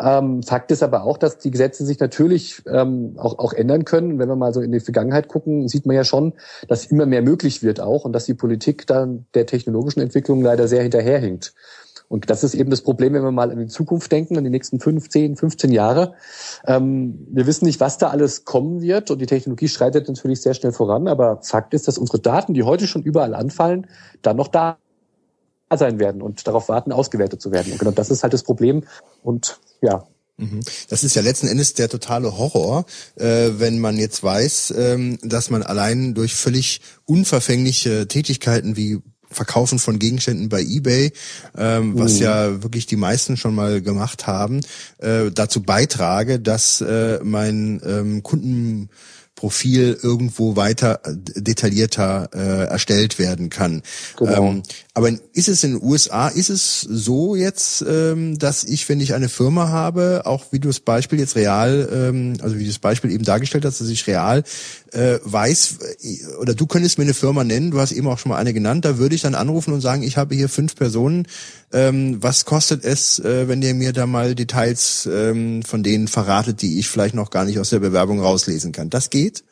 Ähm, 0.00 0.42
Fakt 0.42 0.70
ist 0.70 0.82
aber 0.82 1.04
auch, 1.04 1.18
dass 1.18 1.38
die 1.38 1.50
Gesetze 1.50 1.84
sich 1.84 1.98
natürlich 2.00 2.62
ähm, 2.66 3.14
auch, 3.16 3.38
auch 3.38 3.52
ändern 3.52 3.84
können. 3.84 4.18
Wenn 4.18 4.28
wir 4.28 4.36
mal 4.36 4.52
so 4.52 4.60
in 4.60 4.72
die 4.72 4.80
Vergangenheit 4.80 5.28
gucken, 5.28 5.68
sieht 5.68 5.86
man 5.86 5.96
ja 5.96 6.04
schon, 6.04 6.34
dass 6.68 6.86
immer 6.86 7.06
mehr 7.06 7.22
möglich 7.22 7.62
wird 7.62 7.80
auch 7.80 8.04
und 8.04 8.12
dass 8.12 8.26
die 8.26 8.34
Politik 8.34 8.86
dann 8.86 9.26
der 9.34 9.46
technologischen 9.46 10.00
Entwicklung 10.00 10.42
leider 10.42 10.68
sehr 10.68 10.82
hinterherhinkt. 10.82 11.54
Und 12.10 12.28
das 12.28 12.42
ist 12.42 12.54
eben 12.54 12.70
das 12.70 12.82
Problem, 12.82 13.12
wenn 13.12 13.22
wir 13.22 13.30
mal 13.30 13.52
an 13.52 13.58
die 13.60 13.68
Zukunft 13.68 14.10
denken, 14.10 14.36
an 14.36 14.42
die 14.42 14.50
nächsten 14.50 14.80
15, 14.80 15.36
15 15.36 15.70
Jahre. 15.70 16.14
Ähm, 16.66 17.24
wir 17.30 17.46
wissen 17.46 17.66
nicht, 17.66 17.78
was 17.78 17.98
da 17.98 18.08
alles 18.08 18.44
kommen 18.44 18.80
wird 18.80 19.12
und 19.12 19.20
die 19.20 19.26
Technologie 19.26 19.68
schreitet 19.68 20.08
natürlich 20.08 20.42
sehr 20.42 20.54
schnell 20.54 20.72
voran. 20.72 21.06
Aber 21.06 21.38
Fakt 21.42 21.72
ist, 21.72 21.86
dass 21.86 21.98
unsere 21.98 22.18
Daten, 22.18 22.52
die 22.52 22.64
heute 22.64 22.88
schon 22.88 23.04
überall 23.04 23.32
anfallen, 23.32 23.86
dann 24.22 24.36
noch 24.36 24.48
da 24.48 24.78
sein 25.78 25.98
werden 25.98 26.22
und 26.22 26.46
darauf 26.46 26.68
warten, 26.68 26.92
ausgewertet 26.92 27.40
zu 27.40 27.52
werden. 27.52 27.72
Und 27.72 27.78
genau 27.78 27.92
das 27.92 28.10
ist 28.10 28.22
halt 28.22 28.32
das 28.32 28.42
Problem. 28.42 28.84
Und 29.22 29.60
ja, 29.80 30.04
mhm. 30.36 30.60
das 30.88 31.04
ist 31.04 31.14
ja 31.14 31.22
letzten 31.22 31.46
Endes 31.46 31.74
der 31.74 31.88
totale 31.88 32.36
Horror, 32.36 32.84
äh, 33.16 33.50
wenn 33.56 33.78
man 33.78 33.96
jetzt 33.96 34.22
weiß, 34.22 34.74
ähm, 34.76 35.18
dass 35.22 35.50
man 35.50 35.62
allein 35.62 36.14
durch 36.14 36.34
völlig 36.34 36.80
unverfängliche 37.04 38.08
Tätigkeiten 38.08 38.76
wie 38.76 39.00
Verkaufen 39.32 39.78
von 39.78 40.00
Gegenständen 40.00 40.48
bei 40.48 40.60
eBay, 40.60 41.12
ähm, 41.56 41.96
was 41.96 42.14
mhm. 42.14 42.22
ja 42.22 42.62
wirklich 42.64 42.86
die 42.86 42.96
meisten 42.96 43.36
schon 43.36 43.54
mal 43.54 43.80
gemacht 43.80 44.26
haben, 44.26 44.60
äh, 44.98 45.30
dazu 45.30 45.62
beitrage, 45.62 46.40
dass 46.40 46.80
äh, 46.80 47.20
mein 47.22 47.80
ähm, 47.86 48.22
Kunden 48.24 48.90
Profil 49.40 49.98
irgendwo 50.02 50.54
weiter 50.54 51.00
äh, 51.02 51.40
detaillierter 51.40 52.28
äh, 52.34 52.64
erstellt 52.66 53.18
werden 53.18 53.48
kann. 53.48 53.80
Genau. 54.18 54.50
Ähm, 54.50 54.62
aber 54.92 55.12
ist 55.32 55.48
es 55.48 55.64
in 55.64 55.78
den 55.78 55.82
USA, 55.82 56.28
ist 56.28 56.50
es 56.50 56.82
so 56.82 57.34
jetzt, 57.34 57.82
ähm, 57.88 58.38
dass 58.38 58.64
ich, 58.64 58.86
wenn 58.90 59.00
ich 59.00 59.14
eine 59.14 59.30
Firma 59.30 59.68
habe, 59.68 60.22
auch 60.26 60.44
wie 60.50 60.58
du 60.58 60.68
das 60.68 60.80
Beispiel 60.80 61.18
jetzt 61.18 61.36
real, 61.36 61.88
ähm, 61.90 62.36
also 62.42 62.58
wie 62.58 62.64
du 62.64 62.68
das 62.68 62.80
Beispiel 62.80 63.10
eben 63.12 63.24
dargestellt 63.24 63.64
hast, 63.64 63.80
dass 63.80 63.88
ich 63.88 64.06
real 64.06 64.44
äh, 64.92 65.18
weiß, 65.22 65.78
äh, 66.02 66.36
oder 66.40 66.54
du 66.54 66.66
könntest 66.66 66.98
mir 66.98 67.04
eine 67.04 67.14
Firma 67.14 67.44
nennen, 67.44 67.70
du 67.70 67.80
hast 67.80 67.92
eben 67.92 68.06
auch 68.08 68.18
schon 68.18 68.30
mal 68.30 68.38
eine 68.38 68.52
genannt, 68.52 68.84
da 68.84 68.98
würde 68.98 69.14
ich 69.14 69.22
dann 69.22 69.34
anrufen 69.34 69.72
und 69.72 69.80
sagen, 69.80 70.02
ich 70.02 70.16
habe 70.16 70.34
hier 70.34 70.48
fünf 70.48 70.74
Personen, 70.74 71.26
ähm, 71.72 72.22
was 72.22 72.44
kostet 72.44 72.84
es, 72.84 73.18
äh, 73.18 73.48
wenn 73.48 73.62
ihr 73.62 73.74
mir 73.74 73.92
da 73.92 74.06
mal 74.06 74.34
Details 74.34 75.08
ähm, 75.10 75.62
von 75.62 75.82
denen 75.82 76.08
verratet, 76.08 76.62
die 76.62 76.78
ich 76.78 76.88
vielleicht 76.88 77.14
noch 77.14 77.30
gar 77.30 77.44
nicht 77.44 77.58
aus 77.58 77.70
der 77.70 77.80
Bewerbung 77.80 78.20
rauslesen 78.20 78.72
kann? 78.72 78.90
Das 78.90 79.10
geht? 79.10 79.44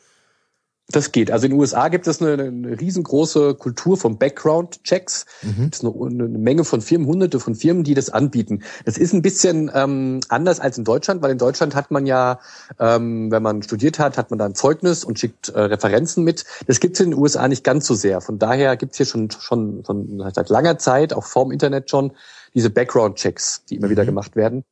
Das 0.91 1.11
geht. 1.11 1.29
Also 1.29 1.45
in 1.45 1.51
den 1.51 1.59
USA 1.59 1.87
gibt 1.89 2.07
es 2.07 2.19
eine, 2.19 2.43
eine 2.43 2.81
riesengroße 2.81 3.53
Kultur 3.53 3.95
von 3.95 4.17
Background-Checks. 4.17 5.25
Mhm. 5.43 5.69
Das 5.69 5.79
ist 5.79 5.85
eine, 5.85 6.05
eine, 6.05 6.37
Menge 6.39 6.63
von 6.63 6.81
Firmen, 6.81 7.07
hunderte 7.07 7.39
von 7.39 7.53
Firmen, 7.53 7.83
die 7.83 7.93
das 7.93 8.09
anbieten. 8.09 8.63
Das 8.85 8.97
ist 8.97 9.13
ein 9.13 9.21
bisschen 9.21 9.69
ähm, 9.73 10.21
anders 10.29 10.59
als 10.59 10.79
in 10.79 10.85
Deutschland, 10.85 11.21
weil 11.21 11.31
in 11.31 11.37
Deutschland 11.37 11.75
hat 11.75 11.91
man 11.91 12.07
ja, 12.07 12.39
ähm, 12.79 13.29
wenn 13.29 13.43
man 13.43 13.61
studiert 13.61 13.99
hat, 13.99 14.17
hat 14.17 14.31
man 14.31 14.39
da 14.39 14.45
ein 14.45 14.55
Zeugnis 14.55 15.03
und 15.03 15.19
schickt 15.19 15.49
äh, 15.49 15.59
Referenzen 15.59 16.23
mit. 16.23 16.45
Das 16.65 16.79
gibt 16.79 16.95
es 16.95 17.01
in 17.01 17.11
den 17.11 17.19
USA 17.19 17.47
nicht 17.47 17.63
ganz 17.63 17.85
so 17.85 17.93
sehr. 17.93 18.19
Von 18.19 18.39
daher 18.39 18.75
gibt 18.75 18.93
es 18.93 18.97
hier 18.97 19.05
schon, 19.05 19.29
schon, 19.29 19.83
schon 19.85 20.31
seit 20.33 20.49
langer 20.49 20.79
Zeit, 20.79 21.13
auch 21.13 21.25
vorm 21.25 21.51
Internet 21.51 21.91
schon, 21.91 22.13
diese 22.55 22.71
Background-Checks, 22.71 23.65
die 23.69 23.75
immer 23.75 23.87
mhm. 23.87 23.91
wieder 23.91 24.05
gemacht 24.05 24.35
werden. 24.35 24.63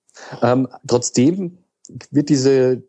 Ähm, 0.42 0.68
trotzdem 0.88 1.60
wird 2.12 2.30
diese 2.30 2.84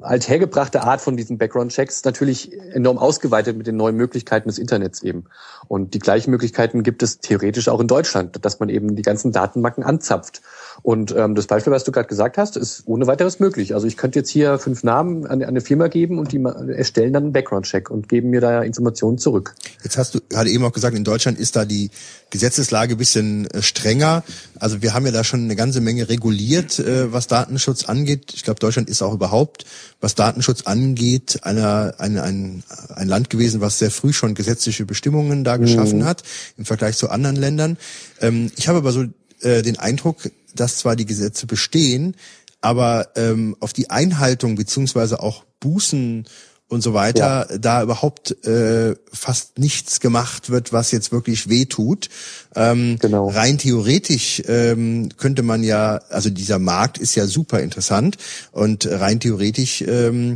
althergebrachte 0.00 0.82
Art 0.82 1.00
von 1.00 1.16
diesen 1.16 1.38
Background-Checks 1.38 2.04
natürlich 2.04 2.52
enorm 2.72 2.98
ausgeweitet 2.98 3.56
mit 3.56 3.66
den 3.66 3.76
neuen 3.76 3.96
Möglichkeiten 3.96 4.48
des 4.48 4.58
Internets 4.58 5.02
eben. 5.02 5.24
Und 5.68 5.94
die 5.94 5.98
gleichen 5.98 6.30
Möglichkeiten 6.30 6.82
gibt 6.82 7.02
es 7.02 7.18
theoretisch 7.18 7.68
auch 7.68 7.80
in 7.80 7.88
Deutschland, 7.88 8.44
dass 8.44 8.60
man 8.60 8.68
eben 8.68 8.94
die 8.94 9.02
ganzen 9.02 9.32
Datenbanken 9.32 9.84
anzapft. 9.84 10.42
Und 10.82 11.14
ähm, 11.16 11.34
das 11.34 11.46
Beispiel, 11.46 11.72
was 11.72 11.84
du 11.84 11.92
gerade 11.92 12.08
gesagt 12.08 12.38
hast, 12.38 12.56
ist 12.56 12.82
ohne 12.86 13.06
weiteres 13.06 13.40
möglich. 13.40 13.74
Also 13.74 13.86
ich 13.86 13.96
könnte 13.96 14.18
jetzt 14.18 14.30
hier 14.30 14.58
fünf 14.58 14.84
Namen 14.84 15.26
an, 15.26 15.42
eine 15.42 15.60
Firma 15.60 15.88
geben 15.88 16.18
und 16.18 16.32
die 16.32 16.42
erstellen 16.42 17.12
dann 17.12 17.24
einen 17.24 17.32
Background-Check 17.32 17.90
und 17.90 18.08
geben 18.08 18.30
mir 18.30 18.40
da 18.40 18.62
Informationen 18.62 19.18
zurück. 19.18 19.54
Jetzt 19.82 19.96
hast 19.96 20.14
du 20.14 20.20
gerade 20.28 20.50
eben 20.50 20.64
auch 20.64 20.72
gesagt, 20.72 20.96
in 20.96 21.04
Deutschland 21.04 21.38
ist 21.38 21.56
da 21.56 21.64
die 21.64 21.90
Gesetzeslage 22.30 22.96
bisschen 22.96 23.46
äh, 23.50 23.62
strenger. 23.62 24.24
Also 24.58 24.82
wir 24.82 24.94
haben 24.94 25.06
ja 25.06 25.12
da 25.12 25.24
schon 25.24 25.44
eine 25.44 25.56
ganze 25.56 25.80
Menge 25.80 26.08
reguliert, 26.08 26.78
äh, 26.78 27.12
was 27.12 27.26
Datenschutz 27.26 27.84
angeht. 27.84 28.25
Ich 28.34 28.42
glaube, 28.42 28.60
Deutschland 28.60 28.88
ist 28.88 29.02
auch 29.02 29.14
überhaupt, 29.14 29.64
was 30.00 30.14
Datenschutz 30.14 30.62
angeht, 30.62 31.40
einer, 31.42 31.94
ein, 31.98 32.18
ein, 32.18 32.62
ein 32.88 33.08
Land 33.08 33.30
gewesen, 33.30 33.60
was 33.60 33.78
sehr 33.78 33.90
früh 33.90 34.12
schon 34.12 34.34
gesetzliche 34.34 34.84
Bestimmungen 34.84 35.44
da 35.44 35.56
geschaffen 35.56 36.00
mhm. 36.00 36.04
hat 36.04 36.22
im 36.56 36.64
Vergleich 36.64 36.96
zu 36.96 37.10
anderen 37.10 37.36
Ländern. 37.36 37.76
Ähm, 38.20 38.50
ich 38.56 38.68
habe 38.68 38.78
aber 38.78 38.92
so 38.92 39.04
äh, 39.40 39.62
den 39.62 39.78
Eindruck, 39.78 40.30
dass 40.54 40.78
zwar 40.78 40.96
die 40.96 41.06
Gesetze 41.06 41.46
bestehen, 41.46 42.16
aber 42.60 43.08
ähm, 43.16 43.56
auf 43.60 43.72
die 43.72 43.90
Einhaltung 43.90 44.56
beziehungsweise 44.56 45.20
auch 45.20 45.44
Bußen 45.60 46.26
und 46.68 46.82
so 46.82 46.94
weiter, 46.94 47.46
ja. 47.48 47.58
da 47.58 47.82
überhaupt 47.82 48.44
äh, 48.44 48.96
fast 49.12 49.58
nichts 49.58 50.00
gemacht 50.00 50.50
wird, 50.50 50.72
was 50.72 50.90
jetzt 50.90 51.12
wirklich 51.12 51.48
weh 51.48 51.66
tut. 51.66 52.08
Ähm, 52.56 52.98
genau. 53.00 53.28
Rein 53.28 53.58
theoretisch 53.58 54.42
ähm, 54.48 55.10
könnte 55.16 55.42
man 55.42 55.62
ja, 55.62 56.00
also 56.10 56.28
dieser 56.28 56.58
Markt 56.58 56.98
ist 56.98 57.14
ja 57.14 57.26
super 57.26 57.60
interessant 57.60 58.16
und 58.50 58.86
rein 58.90 59.20
theoretisch 59.20 59.82
ähm, 59.86 60.34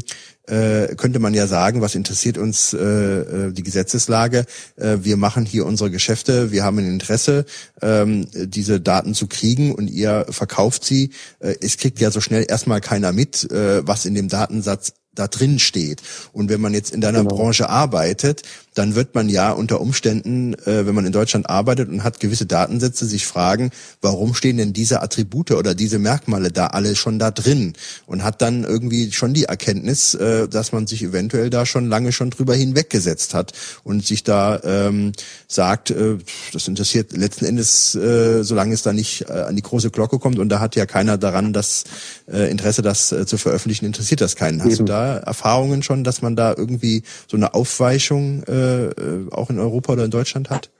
äh, 0.51 0.95
könnte 0.97 1.19
man 1.21 1.33
ja 1.35 1.47
sagen, 1.47 1.81
was 1.81 1.95
interessiert 1.95 2.37
uns 2.37 2.73
äh, 2.73 2.79
äh, 2.79 3.53
die 3.53 3.63
Gesetzeslage? 3.63 4.47
Äh, 4.77 4.99
wir 5.03 5.17
machen 5.17 5.47
hier 5.47 5.65
unsere 5.65 5.91
Geschäfte, 5.91 6.51
wir 6.51 6.65
haben 6.65 6.79
ein 6.79 6.93
Interesse, 6.93 7.45
ähm, 7.83 8.27
diese 8.35 8.81
Daten 8.81 9.15
zu 9.15 9.27
kriegen 9.27 9.75
und 9.75 9.89
ihr 9.89 10.27
verkauft 10.31 10.85
sie. 10.85 11.11
Äh, 11.39 11.55
es 11.61 11.77
kriegt 11.77 12.01
ja 12.01 12.11
so 12.11 12.21
schnell 12.21 12.47
erstmal 12.49 12.81
keiner 12.81 13.13
mit, 13.13 13.51
äh, 13.51 13.87
was 13.87 14.07
in 14.07 14.15
dem 14.15 14.29
Datensatz 14.29 14.93
da 15.15 15.29
drin 15.29 15.59
steht. 15.59 16.03
Und 16.33 16.49
wenn 16.49 16.61
man 16.61 16.75
jetzt 16.75 16.93
in 16.93 17.01
deiner 17.01 17.23
genau. 17.23 17.37
Branche 17.37 17.69
arbeitet, 17.69 18.43
dann 18.75 18.95
wird 18.95 19.15
man 19.15 19.29
ja 19.29 19.51
unter 19.53 19.81
Umständen, 19.81 20.55
äh, 20.55 20.87
wenn 20.87 20.95
man 20.95 21.05
in 21.05 21.13
Deutschland 21.13 21.51
arbeitet 21.51 21.89
und 21.89 22.05
hat 22.05 22.21
gewisse 22.21 22.47
Datensätze, 22.47 23.07
sich 23.07 23.27
fragen, 23.27 23.71
warum 24.01 24.35
stehen 24.35 24.59
denn 24.59 24.73
diese 24.73 25.03
Attribute 25.03 25.53
oder 25.53 25.75
diese 25.75 25.99
Merkmale 25.99 26.53
da 26.53 26.69
alle 26.69 26.95
schon 26.95 27.19
da 27.19 27.31
drin? 27.31 27.73
Und 28.07 28.23
hat 28.23 28.43
dann 28.43 28.65
irgendwie 28.65 29.11
schon 29.13 29.35
die 29.35 29.45
Erkenntnis, 29.45 30.15
äh, 30.15 30.49
dass 30.49 30.73
man 30.73 30.87
sich 30.87 31.03
eventuell 31.03 31.51
da 31.51 31.67
schon 31.67 31.89
lange 31.89 32.13
schon 32.13 32.31
drüber 32.31 32.55
hinweggesetzt 32.55 33.35
hat 33.35 33.53
und 33.83 34.07
sich 34.07 34.23
da 34.23 34.61
ähm, 34.63 35.13
sagt, 35.49 35.91
äh, 35.91 36.19
das 36.53 36.69
interessiert 36.69 37.13
letzten 37.13 37.47
Endes, 37.47 37.95
äh, 37.95 38.45
solange 38.45 38.75
es 38.75 38.83
da 38.83 38.93
nicht 38.93 39.29
äh, 39.29 39.33
an 39.33 39.57
die 39.57 39.63
große 39.63 39.91
Glocke 39.91 40.19
kommt 40.19 40.39
und 40.39 40.49
da 40.49 40.61
hat 40.61 40.77
ja 40.77 40.87
keiner 40.87 41.19
daran 41.19 41.53
das 41.53 41.85
äh, 42.31 42.51
Interesse, 42.51 42.83
das 42.83 43.11
äh, 43.11 43.27
zu 43.27 43.37
veröffentlichen, 43.37 43.85
interessiert 43.85 44.21
das 44.21 44.37
keinen. 44.37 44.61
Hast 44.61 44.75
Eben. 44.75 44.87
du 44.87 44.93
da 44.93 45.17
Erfahrungen 45.19 45.83
schon, 45.83 46.05
dass 46.05 46.23
man 46.23 46.37
da 46.37 46.55
irgendwie 46.57 47.03
so 47.29 47.37
eine 47.37 47.55
Aufweichung 47.55 48.43
äh, 48.45 48.60
äh, 48.61 49.35
auch 49.35 49.51
in 49.51 49.59
Europa 49.59 49.93
oder 49.93 50.05
in 50.05 50.11
Deutschland 50.11 50.51
hat? 50.51 50.71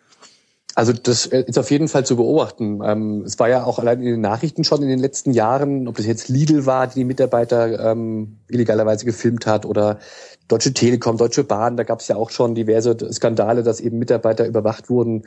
Also 0.77 0.93
das 0.93 1.27
ist 1.27 1.59
auf 1.59 1.71
jeden 1.71 1.89
Fall 1.89 2.07
zu 2.07 2.17
beobachten. 2.17 2.81
Ähm, 2.85 3.25
es 3.27 3.39
war 3.39 3.49
ja 3.49 3.65
auch 3.65 3.79
allein 3.79 3.99
in 4.01 4.07
den 4.07 4.21
Nachrichten 4.21 4.63
schon 4.65 4.83
in 4.83 4.89
den 4.89 5.01
letzten 5.01 5.33
Jahren, 5.33 5.89
ob 5.89 5.97
das 5.97 6.07
jetzt 6.07 6.29
Lidl 6.29 6.65
war, 6.65 6.87
die 6.87 7.01
die 7.01 7.05
Mitarbeiter 7.05 7.91
ähm, 7.91 8.39
illegalerweise 8.49 9.05
gefilmt 9.05 9.47
hat 9.47 9.67
oder 9.67 9.99
Deutsche 10.49 10.73
Telekom, 10.73 11.17
Deutsche 11.17 11.45
Bahn, 11.45 11.77
da 11.77 11.85
gab 11.85 12.01
es 12.01 12.09
ja 12.09 12.17
auch 12.17 12.31
schon 12.31 12.55
diverse 12.55 12.97
Skandale, 13.13 13.63
dass 13.63 13.81
eben 13.81 13.99
Mitarbeiter 13.99 14.47
überwacht 14.47 14.91
wurden. 14.91 15.27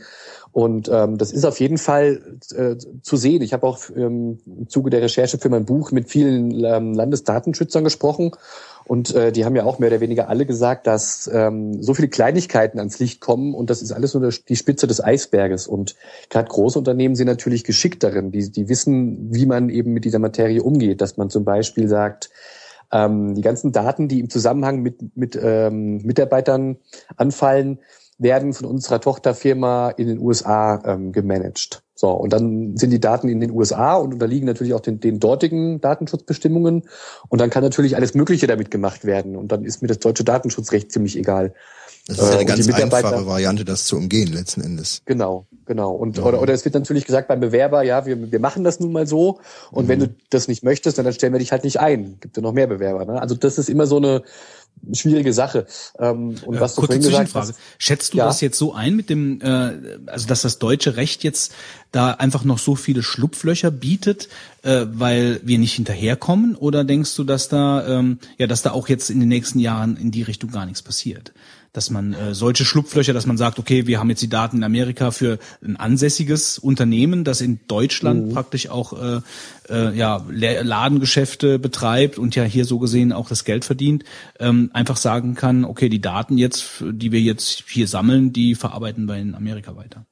Und 0.51 0.89
ähm, 0.91 1.17
das 1.17 1.31
ist 1.31 1.45
auf 1.45 1.59
jeden 1.59 1.77
Fall 1.77 2.21
äh, 2.55 2.75
zu 3.01 3.15
sehen. 3.15 3.41
Ich 3.41 3.53
habe 3.53 3.65
auch 3.65 3.79
ähm, 3.95 4.39
im 4.45 4.69
Zuge 4.69 4.89
der 4.89 5.01
Recherche 5.01 5.37
für 5.37 5.49
mein 5.49 5.65
Buch 5.65 5.91
mit 5.91 6.09
vielen 6.09 6.51
ähm, 6.63 6.93
Landesdatenschützern 6.93 7.83
gesprochen 7.83 8.31
und 8.85 9.15
äh, 9.15 9.31
die 9.31 9.45
haben 9.45 9.55
ja 9.55 9.63
auch 9.63 9.79
mehr 9.79 9.89
oder 9.89 10.01
weniger 10.01 10.27
alle 10.29 10.45
gesagt, 10.45 10.87
dass 10.87 11.29
ähm, 11.33 11.81
so 11.81 11.93
viele 11.93 12.09
Kleinigkeiten 12.09 12.79
ans 12.79 12.99
Licht 12.99 13.21
kommen 13.21 13.53
und 13.53 13.69
das 13.69 13.81
ist 13.81 13.91
alles 13.91 14.13
nur 14.13 14.29
die 14.29 14.55
Spitze 14.55 14.87
des 14.87 15.03
Eisberges. 15.03 15.67
Und 15.67 15.95
gerade 16.29 16.49
große 16.49 16.77
Unternehmen 16.77 17.15
sind 17.15 17.27
natürlich 17.27 17.63
geschickt 17.63 18.03
darin. 18.03 18.31
Die, 18.31 18.51
die 18.51 18.69
wissen, 18.69 19.33
wie 19.33 19.45
man 19.45 19.69
eben 19.69 19.93
mit 19.93 20.05
dieser 20.05 20.19
Materie 20.19 20.61
umgeht. 20.61 21.01
Dass 21.01 21.17
man 21.17 21.29
zum 21.29 21.45
Beispiel 21.45 21.87
sagt, 21.87 22.29
ähm, 22.91 23.35
die 23.35 23.41
ganzen 23.41 23.71
Daten, 23.71 24.07
die 24.07 24.19
im 24.19 24.29
Zusammenhang 24.29 24.81
mit, 24.81 25.15
mit 25.15 25.39
ähm, 25.41 25.97
Mitarbeitern 26.03 26.77
anfallen, 27.15 27.79
werden 28.23 28.53
von 28.53 28.65
unserer 28.65 28.99
Tochterfirma 28.99 29.89
in 29.91 30.07
den 30.07 30.19
USA 30.19 30.81
ähm, 30.85 31.11
gemanagt. 31.11 31.83
So, 31.95 32.09
und 32.09 32.33
dann 32.33 32.75
sind 32.75 32.89
die 32.89 32.99
Daten 32.99 33.29
in 33.29 33.39
den 33.39 33.51
USA 33.51 33.95
und 33.95 34.13
unterliegen 34.13 34.47
natürlich 34.47 34.73
auch 34.73 34.79
den, 34.79 34.99
den 34.99 35.19
dortigen 35.19 35.79
Datenschutzbestimmungen. 35.79 36.83
Und 37.29 37.39
dann 37.39 37.49
kann 37.49 37.63
natürlich 37.63 37.95
alles 37.95 38.15
Mögliche 38.15 38.47
damit 38.47 38.71
gemacht 38.71 39.05
werden. 39.05 39.35
Und 39.35 39.51
dann 39.51 39.63
ist 39.63 39.81
mir 39.81 39.87
das 39.87 39.99
deutsche 39.99 40.23
Datenschutzrecht 40.23 40.91
ziemlich 40.91 41.17
egal. 41.17 41.53
Das 42.07 42.17
ist 42.17 42.23
ja 42.25 42.31
eine 42.31 42.41
äh, 42.41 42.45
ganz 42.45 42.67
einfache 42.67 43.25
Variante, 43.25 43.63
das 43.63 43.85
zu 43.85 43.95
umgehen 43.95 44.33
letzten 44.33 44.59
Endes. 44.59 45.01
Genau, 45.05 45.45
genau. 45.65 45.91
Und 45.91 46.17
ja. 46.17 46.23
oder, 46.23 46.41
oder 46.41 46.53
es 46.53 46.65
wird 46.65 46.75
natürlich 46.75 47.05
gesagt 47.05 47.29
beim 47.29 47.39
Bewerber, 47.39 47.81
ja, 47.83 48.05
wir, 48.05 48.29
wir 48.29 48.39
machen 48.39 48.65
das 48.65 48.81
nun 48.81 48.91
mal 48.91 49.07
so. 49.07 49.39
Und 49.71 49.85
mhm. 49.85 49.89
wenn 49.89 49.99
du 49.99 50.15
das 50.29 50.49
nicht 50.49 50.63
möchtest, 50.63 50.97
dann 50.97 51.11
stellen 51.13 51.31
wir 51.31 51.39
dich 51.39 51.53
halt 51.53 51.63
nicht 51.63 51.79
ein. 51.79 52.17
Gibt 52.19 52.35
ja 52.35 52.43
noch 52.43 52.51
mehr 52.51 52.67
Bewerber. 52.67 53.05
Ne? 53.05 53.21
Also 53.21 53.35
das 53.35 53.57
ist 53.57 53.69
immer 53.69 53.87
so 53.87 53.97
eine 53.97 54.23
schwierige 54.91 55.31
Sache. 55.31 55.65
Ähm, 55.97 56.35
und 56.45 56.59
was 56.59 56.73
äh, 56.73 56.75
du 56.75 56.87
vorhin 56.87 57.01
gesagt 57.01 57.35
hast, 57.35 57.55
schätzt 57.77 58.13
du 58.13 58.17
ja? 58.17 58.25
das 58.25 58.41
jetzt 58.41 58.57
so 58.57 58.73
ein 58.73 58.97
mit 58.97 59.09
dem, 59.09 59.39
äh, 59.39 59.99
also 60.07 60.27
dass 60.27 60.41
das 60.41 60.59
deutsche 60.59 60.97
Recht 60.97 61.23
jetzt 61.23 61.53
da 61.93 62.11
einfach 62.11 62.43
noch 62.43 62.59
so 62.59 62.75
viele 62.75 63.01
Schlupflöcher 63.01 63.71
bietet, 63.71 64.27
äh, 64.63 64.85
weil 64.89 65.39
wir 65.43 65.57
nicht 65.57 65.75
hinterherkommen? 65.75 66.55
Oder 66.55 66.83
denkst 66.83 67.15
du, 67.15 67.23
dass 67.23 67.47
da, 67.47 67.87
ähm, 67.87 68.19
ja, 68.37 68.47
dass 68.47 68.61
da 68.61 68.71
auch 68.71 68.89
jetzt 68.89 69.09
in 69.09 69.21
den 69.21 69.29
nächsten 69.29 69.59
Jahren 69.59 69.95
in 69.95 70.11
die 70.11 70.23
Richtung 70.23 70.51
gar 70.51 70.65
nichts 70.65 70.81
passiert? 70.81 71.31
Dass 71.73 71.89
man 71.89 72.13
äh, 72.13 72.33
solche 72.33 72.65
Schlupflöcher, 72.65 73.13
dass 73.13 73.25
man 73.25 73.37
sagt, 73.37 73.59
okay, 73.59 73.87
wir 73.87 73.99
haben 73.99 74.09
jetzt 74.09 74.21
die 74.21 74.29
Daten 74.29 74.57
in 74.57 74.63
Amerika 74.63 75.11
für 75.11 75.39
ein 75.63 75.75
ansässiges 75.75 76.59
Unternehmen, 76.59 77.23
das 77.23 77.41
in 77.41 77.59
Deutschland 77.67 78.27
mhm. 78.27 78.33
praktisch 78.33 78.69
auch 78.69 78.93
äh, 78.93 79.21
äh, 79.69 79.97
ja, 79.97 80.23
Ladengeschäfte 80.29 81.59
betreibt 81.59 82.17
und 82.19 82.35
ja 82.35 82.43
hier 82.43 82.65
so 82.65 82.79
gesehen 82.79 83.11
auch 83.11 83.27
das 83.27 83.43
Geld 83.43 83.65
verdient, 83.65 84.03
ähm, 84.39 84.69
einfach 84.73 84.97
sagen 84.97 85.35
kann, 85.35 85.65
okay, 85.65 85.89
die 85.89 86.01
Daten 86.01 86.37
jetzt, 86.37 86.83
die 86.83 87.11
wir 87.11 87.21
jetzt 87.21 87.63
hier 87.67 87.87
sammeln, 87.87 88.31
die 88.33 88.55
verarbeiten 88.55 89.07
wir 89.07 89.17
in 89.17 89.35
Amerika 89.35 89.75
weiter. 89.75 90.05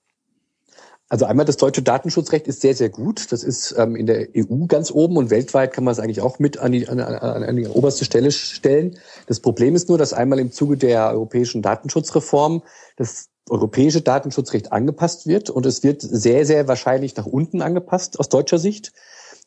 Also 1.11 1.25
einmal 1.25 1.45
das 1.45 1.57
deutsche 1.57 1.81
Datenschutzrecht 1.81 2.47
ist 2.47 2.61
sehr, 2.61 2.73
sehr 2.73 2.87
gut. 2.87 3.33
Das 3.33 3.43
ist 3.43 3.75
ähm, 3.77 3.97
in 3.97 4.05
der 4.05 4.29
EU 4.33 4.65
ganz 4.65 4.91
oben 4.91 5.17
und 5.17 5.29
weltweit 5.29 5.73
kann 5.73 5.83
man 5.83 5.91
es 5.91 5.99
eigentlich 5.99 6.21
auch 6.21 6.39
mit 6.39 6.57
an 6.57 6.71
die, 6.71 6.87
an, 6.87 7.01
an, 7.01 7.43
an 7.43 7.55
die 7.57 7.67
oberste 7.67 8.05
Stelle 8.05 8.31
stellen. 8.31 8.97
Das 9.27 9.41
Problem 9.41 9.75
ist 9.75 9.89
nur, 9.89 9.97
dass 9.97 10.13
einmal 10.13 10.39
im 10.39 10.53
Zuge 10.53 10.77
der 10.77 11.09
europäischen 11.09 11.61
Datenschutzreform 11.61 12.63
das 12.95 13.27
europäische 13.49 13.99
Datenschutzrecht 13.99 14.71
angepasst 14.71 15.27
wird 15.27 15.49
und 15.49 15.65
es 15.65 15.83
wird 15.83 16.01
sehr, 16.01 16.45
sehr 16.45 16.69
wahrscheinlich 16.69 17.17
nach 17.17 17.25
unten 17.25 17.61
angepasst 17.61 18.17
aus 18.17 18.29
deutscher 18.29 18.57
Sicht. 18.57 18.93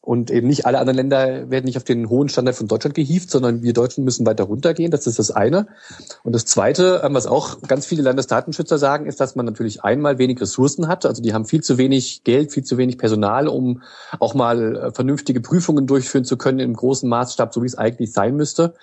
Und 0.05 0.31
eben 0.31 0.49
nicht 0.49 0.67
alle 0.67 0.79
anderen 0.81 0.99
Länder 0.99 1.51
werden 1.51 1.65
nicht 1.65 1.79
auf 1.79 1.85
den 1.85 2.11
hohen 2.11 2.29
Standard 2.29 2.55
von 2.55 2.69
Deutschland 2.69 2.95
gehievt, 2.95 3.31
sondern 3.31 3.63
wir 3.63 3.73
Deutschen 3.73 4.05
müssen 4.05 4.27
weiter 4.27 4.45
runtergehen. 4.45 4.91
Das 4.91 5.07
ist 5.07 5.19
das 5.19 5.31
eine. 5.31 5.67
Und 6.23 6.35
das 6.35 6.45
zweite, 6.45 7.01
ähm, 7.03 7.15
was 7.15 7.27
auch 7.27 7.63
ganz 7.63 7.87
viele 7.87 8.03
Landesdatenschützer 8.03 8.77
sagen, 8.77 9.07
ist, 9.07 9.19
dass 9.21 9.35
man 9.35 9.47
natürlich 9.47 9.83
einmal 9.83 10.19
wenig 10.19 10.39
Ressourcen 10.43 10.89
hat. 10.89 11.07
Also 11.07 11.23
die 11.23 11.33
haben 11.33 11.47
viel 11.47 11.63
zu 11.63 11.79
wenig 11.79 12.23
Geld, 12.23 12.53
viel 12.53 12.65
zu 12.65 12.77
wenig 12.77 12.99
Personal, 12.99 13.49
um 13.49 13.83
auch 14.21 14.35
mal 14.35 14.77
äh, 14.77 14.91
vernünftige 14.93 15.41
Prüfungen 15.41 15.87
durchführen 15.87 16.27
zu 16.27 16.37
können 16.37 16.59
im 16.59 16.75
großen 16.75 17.09
Maßstab, 17.09 17.55
so 17.55 17.63
wie 17.63 17.67
es 17.67 17.79
eigentlich 17.79 18.13
sein 18.13 18.37
müsste. 18.37 18.75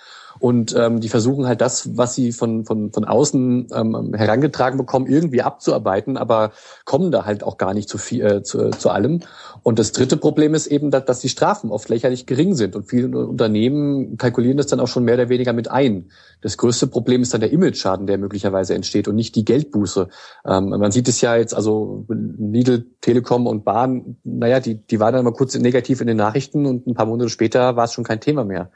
Und 0.42 0.76
ähm, 0.76 1.02
die 1.02 1.10
versuchen 1.10 1.45
halt 1.45 1.61
das, 1.61 1.95
was 1.95 2.16
sie 2.16 2.32
von, 2.32 2.66
von, 2.66 2.92
von 2.92 3.06
außen 3.06 3.68
ähm, 3.76 4.14
herangetragen 4.16 4.76
bekommen, 4.76 5.06
irgendwie 5.06 5.44
abzuarbeiten, 5.44 6.18
aber 6.18 6.52
kommen 6.84 7.11
da 7.11 7.26
halt 7.26 7.44
auch 7.44 7.60
gar 7.60 7.76
nicht 7.76 7.88
zu, 7.88 8.00
viel, 8.00 8.26
äh, 8.26 8.42
zu, 8.42 8.72
zu 8.72 8.90
allem. 8.90 9.20
Und 9.61 9.78
das 9.78 9.92
dritte 9.92 10.18
Problem 10.18 10.56
ist 10.56 10.66
eben, 10.66 10.90
dass, 10.90 11.06
dass 11.06 11.20
die 11.20 11.30
Strafen 11.30 11.70
oft 11.70 11.90
lächerlich 11.90 12.26
gering 12.26 12.56
sind. 12.56 12.76
Und 12.76 12.90
viele 12.90 13.16
Unternehmen 13.16 14.18
kalkulieren 14.18 14.58
das 14.58 14.66
dann 14.66 14.80
auch 14.80 14.88
schon 14.88 15.03
mehr 15.03 15.14
oder 15.14 15.30
weniger 15.30 15.53
mit 15.53 15.70
ein. 15.70 16.10
Das 16.42 16.58
größte 16.58 16.88
Problem 16.88 17.22
ist 17.22 17.36
dann 17.36 17.42
der 17.42 17.52
Image-Schaden, 17.52 18.08
der 18.08 18.18
möglicherweise 18.18 18.74
entsteht 18.74 19.08
und 19.08 19.14
nicht 19.14 19.36
die 19.36 19.45
Geldbuße. 19.45 20.10
Ähm, 20.44 20.70
man 20.70 20.92
sieht 20.92 21.08
es 21.08 21.22
ja 21.22 21.36
jetzt, 21.36 21.53
also 21.53 22.08
Lidl, 22.10 22.88
Telekom 23.02 23.45
und 23.45 23.64
Bahn, 23.64 24.18
naja, 24.24 24.60
die, 24.60 24.76
die 24.76 25.00
waren 25.00 25.14
dann 25.14 25.24
mal 25.24 25.34
kurz 25.34 25.56
negativ 25.56 26.02
in 26.02 26.08
den 26.08 26.18
Nachrichten 26.18 26.66
und 26.66 26.88
ein 26.88 26.95
paar 26.95 27.06
Monate 27.06 27.30
später 27.30 27.76
war 27.76 27.84
es 27.84 27.94
schon 27.94 28.03
kein 28.03 28.22
Thema 28.22 28.44
mehr. 28.44 28.72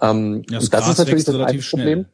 Ähm, 0.00 0.42
ja, 0.50 0.58
das, 0.58 0.70
das 0.70 0.88
ist 0.88 0.98
natürlich 0.98 1.24
das 1.24 1.34
eine 1.34 1.58
Problem. 1.58 2.06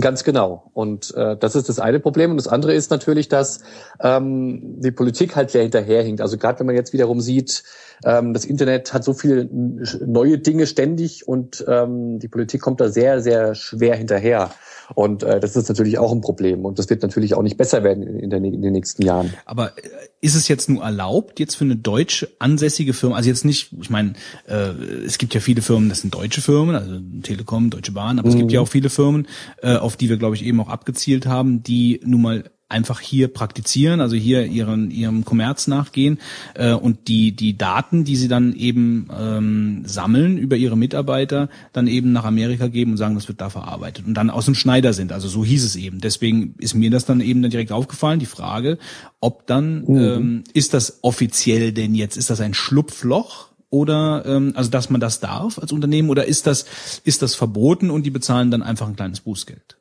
Ganz 0.00 0.24
genau. 0.24 0.70
Und 0.72 1.14
äh, 1.14 1.36
das 1.36 1.54
ist 1.54 1.68
das 1.68 1.78
eine 1.78 2.00
Problem. 2.00 2.30
Und 2.30 2.38
das 2.38 2.48
andere 2.48 2.72
ist 2.72 2.90
natürlich, 2.90 3.28
dass 3.28 3.60
ähm, 4.00 4.80
die 4.80 4.90
Politik 4.90 5.36
halt 5.36 5.50
sehr 5.50 5.62
hinterherhinkt. 5.62 6.22
Also 6.22 6.38
gerade 6.38 6.60
wenn 6.60 6.66
man 6.66 6.74
jetzt 6.74 6.94
wiederum 6.94 7.20
sieht, 7.20 7.62
ähm, 8.04 8.32
das 8.32 8.46
Internet 8.46 8.94
hat 8.94 9.04
so 9.04 9.12
viele 9.12 9.46
neue 9.52 10.38
Dinge 10.38 10.66
ständig 10.66 11.28
und 11.28 11.62
ähm, 11.68 12.18
die 12.20 12.28
Politik 12.28 12.62
kommt 12.62 12.80
da 12.80 12.88
sehr, 12.88 13.20
sehr 13.20 13.54
schwer 13.54 13.94
hinterher. 13.96 14.50
Und 14.94 15.22
äh, 15.22 15.40
das 15.40 15.56
ist 15.56 15.68
natürlich 15.68 15.98
auch 15.98 16.12
ein 16.12 16.20
Problem. 16.20 16.64
Und 16.64 16.78
das 16.78 16.88
wird 16.90 17.02
natürlich 17.02 17.34
auch 17.34 17.42
nicht 17.42 17.56
besser 17.56 17.82
werden 17.82 18.02
in, 18.02 18.30
der, 18.30 18.42
in 18.42 18.62
den 18.62 18.72
nächsten 18.72 19.02
Jahren. 19.02 19.32
Aber 19.44 19.76
äh, 19.78 19.82
ist 20.20 20.34
es 20.34 20.48
jetzt 20.48 20.68
nur 20.68 20.82
erlaubt, 20.82 21.40
jetzt 21.40 21.56
für 21.56 21.64
eine 21.64 21.76
deutsche 21.76 22.28
ansässige 22.38 22.92
Firma, 22.92 23.16
also 23.16 23.28
jetzt 23.28 23.44
nicht, 23.44 23.72
ich 23.80 23.90
meine, 23.90 24.14
äh, 24.46 24.70
es 25.06 25.18
gibt 25.18 25.34
ja 25.34 25.40
viele 25.40 25.62
Firmen, 25.62 25.88
das 25.88 26.00
sind 26.00 26.14
deutsche 26.14 26.40
Firmen, 26.40 26.74
also 26.76 26.98
Telekom, 27.22 27.70
Deutsche 27.70 27.92
Bahn, 27.92 28.18
aber 28.18 28.28
mhm. 28.28 28.34
es 28.34 28.40
gibt 28.40 28.52
ja 28.52 28.60
mhm. 28.60 28.66
auch 28.66 28.70
viele 28.70 28.90
Firmen, 28.90 29.26
äh, 29.62 29.76
auf 29.76 29.96
die 29.96 30.08
wir, 30.08 30.16
glaube 30.16 30.36
ich, 30.36 30.44
eben 30.44 30.60
auch 30.60 30.68
abgezielt 30.68 31.26
haben, 31.26 31.62
die 31.62 32.00
nun 32.04 32.22
mal 32.22 32.44
einfach 32.72 33.00
hier 33.00 33.28
praktizieren, 33.28 34.00
also 34.00 34.16
hier 34.16 34.46
ihren 34.46 34.90
ihrem 34.90 35.24
Kommerz 35.24 35.66
nachgehen 35.66 36.18
äh, 36.54 36.72
und 36.72 37.08
die 37.08 37.32
die 37.32 37.56
Daten, 37.56 38.04
die 38.04 38.16
sie 38.16 38.28
dann 38.28 38.54
eben 38.54 39.08
ähm, 39.16 39.82
sammeln 39.84 40.38
über 40.38 40.56
ihre 40.56 40.76
Mitarbeiter, 40.76 41.48
dann 41.72 41.86
eben 41.86 42.12
nach 42.12 42.24
Amerika 42.24 42.68
geben 42.68 42.92
und 42.92 42.96
sagen, 42.96 43.14
das 43.14 43.28
wird 43.28 43.40
da 43.40 43.50
verarbeitet 43.50 44.06
und 44.06 44.14
dann 44.14 44.30
aus 44.30 44.46
dem 44.46 44.54
Schneider 44.54 44.92
sind. 44.92 45.12
Also 45.12 45.28
so 45.28 45.44
hieß 45.44 45.64
es 45.64 45.76
eben. 45.76 46.00
Deswegen 46.00 46.54
ist 46.58 46.74
mir 46.74 46.90
das 46.90 47.04
dann 47.04 47.20
eben 47.20 47.42
dann 47.42 47.50
direkt 47.50 47.72
aufgefallen, 47.72 48.18
die 48.18 48.26
Frage, 48.26 48.78
ob 49.20 49.46
dann 49.46 49.84
mhm. 49.84 49.96
ähm, 49.96 50.44
ist 50.54 50.74
das 50.74 50.98
offiziell 51.02 51.72
denn 51.72 51.94
jetzt 51.94 52.16
ist 52.16 52.30
das 52.30 52.40
ein 52.40 52.54
Schlupfloch? 52.54 53.52
Oder 53.70 54.24
ähm, 54.26 54.52
also 54.54 54.68
dass 54.68 54.90
man 54.90 55.00
das 55.00 55.20
darf 55.20 55.58
als 55.58 55.72
Unternehmen 55.72 56.10
oder 56.10 56.26
ist 56.26 56.46
das 56.46 56.66
ist 57.04 57.22
das 57.22 57.34
verboten 57.34 57.90
und 57.90 58.04
die 58.04 58.10
bezahlen 58.10 58.50
dann 58.50 58.62
einfach 58.62 58.86
ein 58.86 58.96
kleines 58.96 59.20
Bußgeld? 59.20 59.78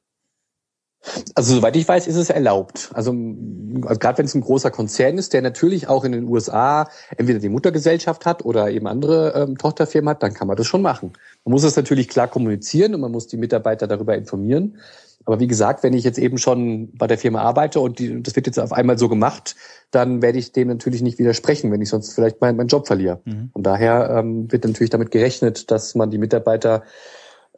Also 1.34 1.56
soweit 1.56 1.76
ich 1.76 1.88
weiß, 1.88 2.08
ist 2.08 2.16
es 2.16 2.30
erlaubt. 2.30 2.92
Also, 2.94 3.12
also 3.12 4.00
gerade 4.00 4.20
wenn 4.20 4.26
es 4.26 4.36
ein 4.36 4.42
großer 4.42 4.70
Konzern 4.70 5.18
ist, 5.18 5.34
der 5.34 5.42
natürlich 5.42 5.88
auch 5.88 6.04
in 6.04 6.12
den 6.12 6.28
USA 6.28 6.90
entweder 7.18 7.40
die 7.40 7.50
Muttergesellschaft 7.50 8.26
hat 8.26 8.46
oder 8.46 8.70
eben 8.70 8.88
andere 8.88 9.34
ähm, 9.36 9.58
Tochterfirmen 9.58 10.10
hat, 10.10 10.22
dann 10.22 10.34
kann 10.34 10.48
man 10.48 10.58
das 10.58 10.68
schon 10.68 10.82
machen. 10.82 11.14
Man 11.44 11.54
muss 11.54 11.64
es 11.64 11.76
natürlich 11.76 12.08
klar 12.08 12.28
kommunizieren 12.28 12.94
und 12.94 13.02
man 13.02 13.12
muss 13.12 13.28
die 13.28 13.38
Mitarbeiter 13.38 13.88
darüber 13.88 14.16
informieren. 14.16 14.78
Aber 15.26 15.40
wie 15.40 15.48
gesagt, 15.48 15.84
wenn 15.84 15.94
ich 15.94 16.04
jetzt 16.04 16.18
eben 16.18 16.38
schon 16.38 16.92
bei 16.94 17.08
der 17.08 17.18
Firma 17.18 17.42
arbeite 17.42 17.80
und 17.80 18.00
die, 18.00 18.22
das 18.24 18.36
wird 18.36 18.48
jetzt 18.48 18.60
auf 18.60 18.74
einmal 18.74 18.98
so 18.98 19.08
gemacht, 19.08 19.56
dann 19.92 20.22
werde 20.22 20.40
ich 20.40 20.52
dem 20.52 20.68
natürlich 20.68 21.02
nicht 21.02 21.20
widersprechen, 21.20 21.72
wenn 21.72 21.82
ich 21.82 21.90
sonst 21.90 22.14
vielleicht 22.14 22.42
meinen, 22.42 22.58
meinen 22.58 22.68
Job 22.68 22.88
verliere. 22.88 23.22
Mhm. 23.26 23.50
Von 23.54 23.64
daher 23.64 24.10
ähm, 24.18 24.52
wird 24.52 24.66
natürlich 24.66 24.90
damit 24.90 25.12
gerechnet, 25.12 25.70
dass 25.70 25.96
man 25.96 26.10
die 26.10 26.18
Mitarbeiter 26.18 26.84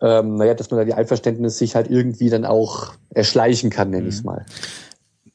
ähm, 0.03 0.35
naja, 0.35 0.53
dass 0.53 0.69
man 0.69 0.79
da 0.79 0.85
die 0.85 0.93
Einverständnis 0.93 1.57
sich 1.57 1.75
halt 1.75 1.89
irgendwie 1.89 2.29
dann 2.29 2.45
auch 2.45 2.93
erschleichen 3.09 3.69
kann, 3.69 3.89
nenne 3.89 4.09
ich 4.09 4.15
es 4.15 4.23
mhm. 4.23 4.31
mal. 4.31 4.45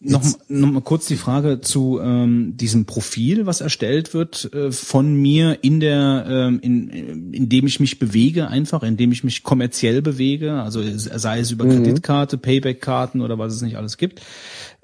Noch, 0.01 0.23
noch 0.47 0.71
mal 0.71 0.83
kurz 0.83 1.07
die 1.07 1.17
Frage 1.17 1.61
zu 1.61 1.99
ähm, 2.01 2.57
diesem 2.57 2.85
Profil, 2.85 3.47
was 3.47 3.61
erstellt 3.61 4.15
wird 4.15 4.49
äh, 4.55 4.71
von 4.71 5.13
mir 5.17 5.59
in 5.63 5.81
der, 5.81 6.25
ähm, 6.29 6.61
in, 6.61 7.33
in 7.33 7.49
dem 7.49 7.67
ich 7.67 7.81
mich 7.81 7.99
bewege, 7.99 8.47
einfach, 8.47 8.85
in 8.85 8.97
dem 8.97 9.11
ich 9.11 9.25
mich 9.25 9.43
kommerziell 9.43 10.01
bewege, 10.01 10.53
also 10.53 10.81
sei 10.85 11.41
es 11.41 11.51
über 11.51 11.65
mhm. 11.65 11.71
Kreditkarte, 11.71 12.39
Payback-Karten 12.39 13.23
oder 13.23 13.39
was 13.41 13.55
es 13.55 13.63
nicht 13.63 13.77
alles 13.77 13.97
gibt. 13.97 14.21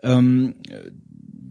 Ähm, 0.03 0.57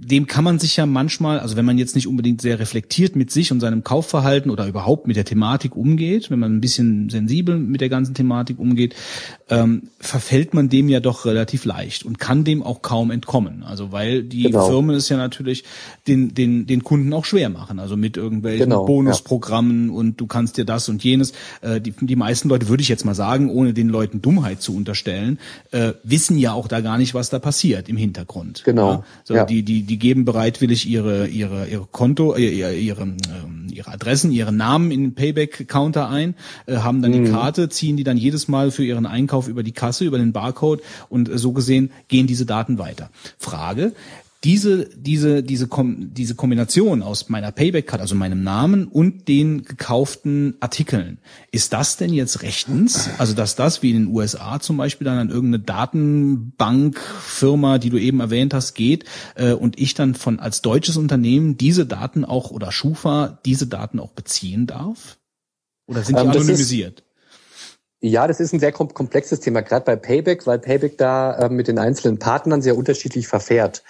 dem 0.05 0.27
kann 0.27 0.43
man 0.43 0.59
sich 0.59 0.77
ja 0.77 0.85
manchmal, 0.85 1.39
also 1.39 1.55
wenn 1.55 1.65
man 1.65 1.77
jetzt 1.77 1.95
nicht 1.95 2.07
unbedingt 2.07 2.41
sehr 2.41 2.59
reflektiert 2.59 3.15
mit 3.15 3.31
sich 3.31 3.51
und 3.51 3.59
seinem 3.59 3.83
Kaufverhalten 3.83 4.51
oder 4.51 4.67
überhaupt 4.67 5.07
mit 5.07 5.15
der 5.15 5.25
Thematik 5.25 5.75
umgeht, 5.75 6.29
wenn 6.29 6.39
man 6.39 6.55
ein 6.55 6.61
bisschen 6.61 7.09
sensibel 7.09 7.57
mit 7.57 7.81
der 7.81 7.89
ganzen 7.89 8.13
Thematik 8.13 8.59
umgeht, 8.59 8.95
ähm, 9.53 9.89
verfällt 9.99 10.53
man 10.53 10.69
dem 10.69 10.89
ja 10.89 10.99
doch 10.99 11.25
relativ 11.25 11.65
leicht 11.65 12.03
und 12.03 12.19
kann 12.19 12.43
dem 12.43 12.63
auch 12.63 12.81
kaum 12.81 13.11
entkommen. 13.11 13.63
Also 13.63 13.91
weil 13.91 14.23
die 14.23 14.43
genau. 14.43 14.67
Firmen 14.67 14.95
es 14.95 15.09
ja 15.09 15.17
natürlich 15.17 15.63
den, 16.07 16.33
den, 16.33 16.65
den 16.65 16.83
Kunden 16.83 17.13
auch 17.13 17.25
schwer 17.25 17.49
machen, 17.49 17.79
also 17.79 17.95
mit 17.95 18.17
irgendwelchen 18.17 18.65
genau, 18.65 18.85
Bonusprogrammen 18.85 19.89
ja. 19.89 19.93
und 19.93 20.19
du 20.19 20.27
kannst 20.27 20.57
dir 20.57 20.65
das 20.65 20.89
und 20.89 21.03
jenes. 21.03 21.33
Äh, 21.61 21.79
die, 21.79 21.91
die 21.91 22.15
meisten 22.15 22.49
Leute, 22.49 22.67
würde 22.67 22.81
ich 22.81 22.89
jetzt 22.89 23.05
mal 23.05 23.15
sagen, 23.15 23.49
ohne 23.49 23.73
den 23.73 23.89
Leuten 23.89 24.21
Dummheit 24.21 24.61
zu 24.61 24.75
unterstellen, 24.75 25.39
äh, 25.71 25.93
wissen 26.03 26.37
ja 26.37 26.53
auch 26.53 26.67
da 26.67 26.81
gar 26.81 26.97
nicht, 26.97 27.13
was 27.13 27.29
da 27.29 27.39
passiert 27.39 27.89
im 27.89 27.97
Hintergrund. 27.97 28.63
Genau. 28.63 28.91
Ja? 28.91 29.03
So 29.23 29.35
ja. 29.35 29.45
die, 29.45 29.63
die, 29.63 29.83
die 29.83 29.99
geben 29.99 30.25
bereitwillig 30.25 30.87
ihre, 30.89 31.27
ihre, 31.27 31.67
ihre 31.67 31.85
Konto, 31.85 32.35
äh, 32.35 32.49
ihre, 32.49 32.73
ihre, 32.75 33.03
ähm, 33.03 33.67
ihre 33.71 33.91
Adressen, 33.91 34.31
ihre 34.31 34.51
Namen 34.51 34.91
in 34.91 35.01
den 35.01 35.15
Payback-Counter 35.15 36.09
ein, 36.09 36.35
äh, 36.65 36.77
haben 36.77 37.01
dann 37.01 37.11
mhm. 37.11 37.25
die 37.25 37.31
Karte, 37.31 37.69
ziehen 37.69 37.97
die 37.97 38.03
dann 38.03 38.17
jedes 38.17 38.47
Mal 38.47 38.71
für 38.71 38.83
ihren 38.83 39.05
Einkauf 39.05 39.42
über 39.47 39.63
die 39.63 39.71
Kasse, 39.71 40.05
über 40.05 40.17
den 40.17 40.33
Barcode 40.33 40.81
und 41.09 41.29
äh, 41.29 41.37
so 41.37 41.51
gesehen 41.51 41.91
gehen 42.07 42.27
diese 42.27 42.45
Daten 42.45 42.77
weiter. 42.77 43.09
Frage, 43.37 43.93
diese, 44.43 44.89
diese, 44.97 45.41
diese, 45.41 45.69
diese 45.69 46.35
Kombination 46.35 47.01
aus 47.01 47.29
meiner 47.29 47.53
Payback-Card, 47.53 48.01
also 48.01 48.13
meinem 48.13 48.43
Namen 48.43 48.87
und 48.87 49.29
den 49.29 49.63
gekauften 49.63 50.57
Artikeln, 50.59 51.19
ist 51.51 51.71
das 51.71 51.95
denn 51.95 52.11
jetzt 52.11 52.41
rechtens? 52.41 53.09
Also, 53.17 53.35
dass 53.35 53.55
das 53.55 53.81
wie 53.81 53.91
in 53.91 54.03
den 54.03 54.13
USA 54.13 54.59
zum 54.59 54.75
Beispiel 54.75 55.05
dann 55.05 55.17
an 55.17 55.29
irgendeine 55.29 55.63
Datenbankfirma, 55.63 57.77
die 57.77 57.89
du 57.89 57.97
eben 57.97 58.19
erwähnt 58.19 58.53
hast, 58.53 58.73
geht 58.73 59.05
äh, 59.35 59.53
und 59.53 59.79
ich 59.79 59.93
dann 59.93 60.13
von 60.13 60.39
als 60.39 60.61
deutsches 60.61 60.97
Unternehmen 60.97 61.55
diese 61.55 61.85
Daten 61.85 62.25
auch 62.25 62.51
oder 62.51 62.73
Schufa 62.73 63.39
diese 63.45 63.67
Daten 63.67 64.01
auch 64.01 64.11
beziehen 64.11 64.67
darf? 64.67 65.19
Oder 65.85 66.03
sind 66.03 66.17
die 66.17 66.21
ähm, 66.21 66.31
anonymisiert? 66.31 67.02
Ja, 68.05 68.27
das 68.27 68.41
ist 68.41 68.51
ein 68.51 68.59
sehr 68.59 68.73
komplexes 68.73 69.39
Thema, 69.39 69.61
gerade 69.61 69.85
bei 69.85 69.95
Payback, 69.95 70.45
weil 70.45 70.59
Payback 70.59 70.97
da 70.97 71.37
äh, 71.37 71.49
mit 71.49 71.69
den 71.69 71.79
einzelnen 71.79 72.19
Partnern 72.19 72.61
sehr 72.61 72.75
unterschiedlich 72.75 73.29
verfährt. 73.29 73.81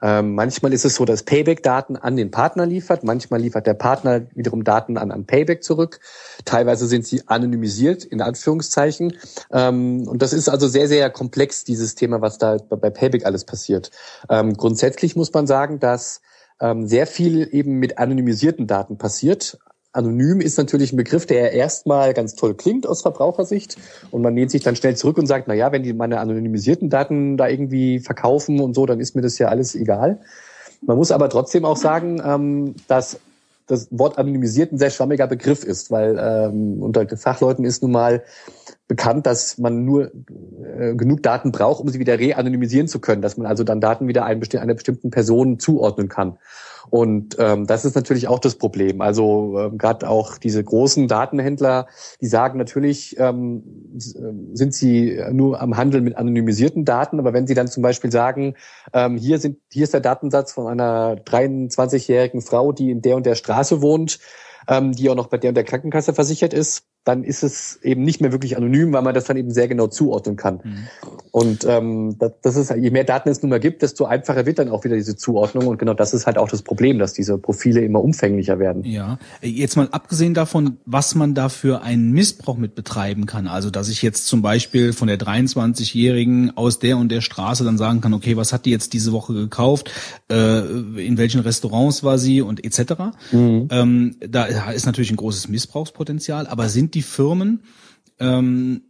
Ähm, 0.00 0.36
manchmal 0.36 0.72
ist 0.72 0.84
es 0.84 0.94
so, 0.94 1.04
dass 1.04 1.24
Payback 1.24 1.64
Daten 1.64 1.96
an 1.96 2.16
den 2.16 2.30
Partner 2.30 2.64
liefert, 2.64 3.02
manchmal 3.02 3.40
liefert 3.40 3.66
der 3.66 3.74
Partner 3.74 4.22
wiederum 4.36 4.62
Daten 4.62 4.96
an, 4.96 5.10
an 5.10 5.26
Payback 5.26 5.64
zurück. 5.64 5.98
Teilweise 6.44 6.86
sind 6.86 7.08
sie 7.08 7.26
anonymisiert, 7.26 8.04
in 8.04 8.20
Anführungszeichen. 8.20 9.16
Ähm, 9.50 10.06
und 10.06 10.22
das 10.22 10.32
ist 10.32 10.48
also 10.48 10.68
sehr, 10.68 10.86
sehr 10.86 11.10
komplex, 11.10 11.64
dieses 11.64 11.96
Thema, 11.96 12.20
was 12.20 12.38
da 12.38 12.58
bei 12.58 12.90
Payback 12.90 13.26
alles 13.26 13.44
passiert. 13.44 13.90
Ähm, 14.30 14.54
grundsätzlich 14.54 15.16
muss 15.16 15.32
man 15.32 15.48
sagen, 15.48 15.80
dass 15.80 16.20
ähm, 16.60 16.86
sehr 16.86 17.08
viel 17.08 17.48
eben 17.50 17.80
mit 17.80 17.98
anonymisierten 17.98 18.68
Daten 18.68 18.96
passiert. 18.96 19.58
Anonym 19.96 20.40
ist 20.40 20.58
natürlich 20.58 20.92
ein 20.92 20.96
Begriff, 20.96 21.26
der 21.26 21.52
erstmal 21.52 22.14
ganz 22.14 22.34
toll 22.34 22.54
klingt 22.54 22.86
aus 22.86 23.02
Verbrauchersicht 23.02 23.76
und 24.10 24.22
man 24.22 24.34
lehnt 24.34 24.50
sich 24.50 24.62
dann 24.62 24.76
schnell 24.76 24.96
zurück 24.96 25.18
und 25.18 25.26
sagt, 25.26 25.48
na 25.48 25.54
ja, 25.54 25.72
wenn 25.72 25.82
die 25.82 25.92
meine 25.92 26.20
anonymisierten 26.20 26.90
Daten 26.90 27.36
da 27.36 27.48
irgendwie 27.48 28.00
verkaufen 28.00 28.60
und 28.60 28.74
so, 28.74 28.86
dann 28.86 29.00
ist 29.00 29.16
mir 29.16 29.22
das 29.22 29.38
ja 29.38 29.48
alles 29.48 29.74
egal. 29.74 30.20
Man 30.82 30.96
muss 30.96 31.10
aber 31.10 31.28
trotzdem 31.28 31.64
auch 31.64 31.76
sagen, 31.76 32.22
ähm, 32.24 32.74
dass 32.88 33.18
das 33.66 33.88
Wort 33.90 34.18
anonymisiert 34.18 34.72
ein 34.72 34.78
sehr 34.78 34.90
schwammiger 34.90 35.26
Begriff 35.26 35.64
ist, 35.64 35.90
weil 35.90 36.16
ähm, 36.20 36.82
unter 36.82 37.04
Fachleuten 37.16 37.64
ist 37.64 37.82
nun 37.82 37.90
mal 37.90 38.22
bekannt, 38.86 39.26
dass 39.26 39.58
man 39.58 39.84
nur 39.84 40.12
äh, 40.78 40.94
genug 40.94 41.22
Daten 41.22 41.50
braucht, 41.50 41.80
um 41.80 41.88
sie 41.88 41.98
wieder 41.98 42.18
re-anonymisieren 42.18 42.86
zu 42.86 43.00
können, 43.00 43.22
dass 43.22 43.36
man 43.36 43.46
also 43.46 43.64
dann 43.64 43.80
Daten 43.80 44.06
wieder 44.06 44.24
einem, 44.24 44.42
einer 44.60 44.74
bestimmten 44.74 45.10
Person 45.10 45.58
zuordnen 45.58 46.08
kann. 46.08 46.38
Und 46.90 47.36
ähm, 47.38 47.66
das 47.66 47.84
ist 47.84 47.94
natürlich 47.94 48.28
auch 48.28 48.38
das 48.38 48.56
Problem. 48.56 49.00
Also 49.00 49.58
ähm, 49.58 49.78
gerade 49.78 50.08
auch 50.08 50.38
diese 50.38 50.62
großen 50.62 51.08
Datenhändler, 51.08 51.86
die 52.20 52.26
sagen 52.26 52.58
natürlich, 52.58 53.18
ähm, 53.18 53.62
sind 53.96 54.74
sie 54.74 55.20
nur 55.32 55.60
am 55.60 55.76
Handel 55.76 56.00
mit 56.00 56.16
anonymisierten 56.16 56.84
Daten, 56.84 57.18
aber 57.18 57.32
wenn 57.32 57.46
sie 57.46 57.54
dann 57.54 57.68
zum 57.68 57.82
Beispiel 57.82 58.12
sagen, 58.12 58.54
ähm, 58.92 59.16
hier 59.16 59.38
sind 59.38 59.58
hier 59.70 59.84
ist 59.84 59.94
der 59.94 60.00
Datensatz 60.00 60.52
von 60.52 60.66
einer 60.66 61.16
23-jährigen 61.16 62.40
Frau, 62.40 62.72
die 62.72 62.90
in 62.90 63.02
der 63.02 63.16
und 63.16 63.26
der 63.26 63.34
Straße 63.34 63.82
wohnt, 63.82 64.18
ähm, 64.68 64.92
die 64.92 65.08
auch 65.10 65.14
noch 65.14 65.28
bei 65.28 65.38
der 65.38 65.50
und 65.50 65.54
der 65.54 65.64
Krankenkasse 65.64 66.14
versichert 66.14 66.52
ist, 66.52 66.84
dann 67.06 67.22
ist 67.22 67.44
es 67.44 67.78
eben 67.84 68.02
nicht 68.02 68.20
mehr 68.20 68.32
wirklich 68.32 68.56
anonym, 68.56 68.92
weil 68.92 69.02
man 69.02 69.14
das 69.14 69.24
dann 69.24 69.36
eben 69.36 69.52
sehr 69.52 69.68
genau 69.68 69.86
zuordnen 69.86 70.34
kann. 70.34 70.60
Mhm. 70.64 70.76
Und 71.30 71.64
ähm, 71.64 72.16
das, 72.18 72.32
das 72.42 72.56
ist, 72.56 72.74
je 72.74 72.90
mehr 72.90 73.04
Daten 73.04 73.28
es 73.28 73.42
nun 73.42 73.50
mal 73.50 73.60
gibt, 73.60 73.82
desto 73.82 74.06
einfacher 74.06 74.44
wird 74.44 74.58
dann 74.58 74.70
auch 74.70 74.82
wieder 74.82 74.96
diese 74.96 75.14
Zuordnung. 75.14 75.68
Und 75.68 75.78
genau 75.78 75.94
das 75.94 76.14
ist 76.14 76.26
halt 76.26 76.36
auch 76.36 76.48
das 76.48 76.62
Problem, 76.62 76.98
dass 76.98 77.12
diese 77.12 77.38
Profile 77.38 77.82
immer 77.82 78.02
umfänglicher 78.02 78.58
werden. 78.58 78.82
Ja, 78.82 79.18
jetzt 79.40 79.76
mal 79.76 79.86
abgesehen 79.92 80.34
davon, 80.34 80.78
was 80.84 81.14
man 81.14 81.34
da 81.34 81.48
für 81.48 81.82
einen 81.82 82.10
Missbrauch 82.10 82.56
mit 82.56 82.74
betreiben 82.74 83.26
kann. 83.26 83.46
Also 83.46 83.70
dass 83.70 83.88
ich 83.88 84.02
jetzt 84.02 84.26
zum 84.26 84.42
Beispiel 84.42 84.92
von 84.92 85.06
der 85.06 85.18
23-Jährigen 85.18 86.56
aus 86.56 86.80
der 86.80 86.98
und 86.98 87.12
der 87.12 87.20
Straße 87.20 87.62
dann 87.62 87.78
sagen 87.78 88.00
kann, 88.00 88.14
okay, 88.14 88.36
was 88.36 88.52
hat 88.52 88.66
die 88.66 88.70
jetzt 88.70 88.94
diese 88.94 89.12
Woche 89.12 89.32
gekauft, 89.32 89.92
äh, 90.28 90.58
in 90.58 91.18
welchen 91.18 91.40
Restaurants 91.40 92.02
war 92.02 92.18
sie 92.18 92.42
und 92.42 92.64
etc. 92.64 92.94
Mhm. 93.30 93.68
Ähm, 93.70 94.16
da 94.28 94.46
ist 94.46 94.86
natürlich 94.86 95.12
ein 95.12 95.16
großes 95.16 95.46
Missbrauchspotenzial, 95.46 96.48
aber 96.48 96.68
sind 96.68 96.95
die 96.96 97.02
Firmen, 97.02 97.60
ähm, 98.18 98.82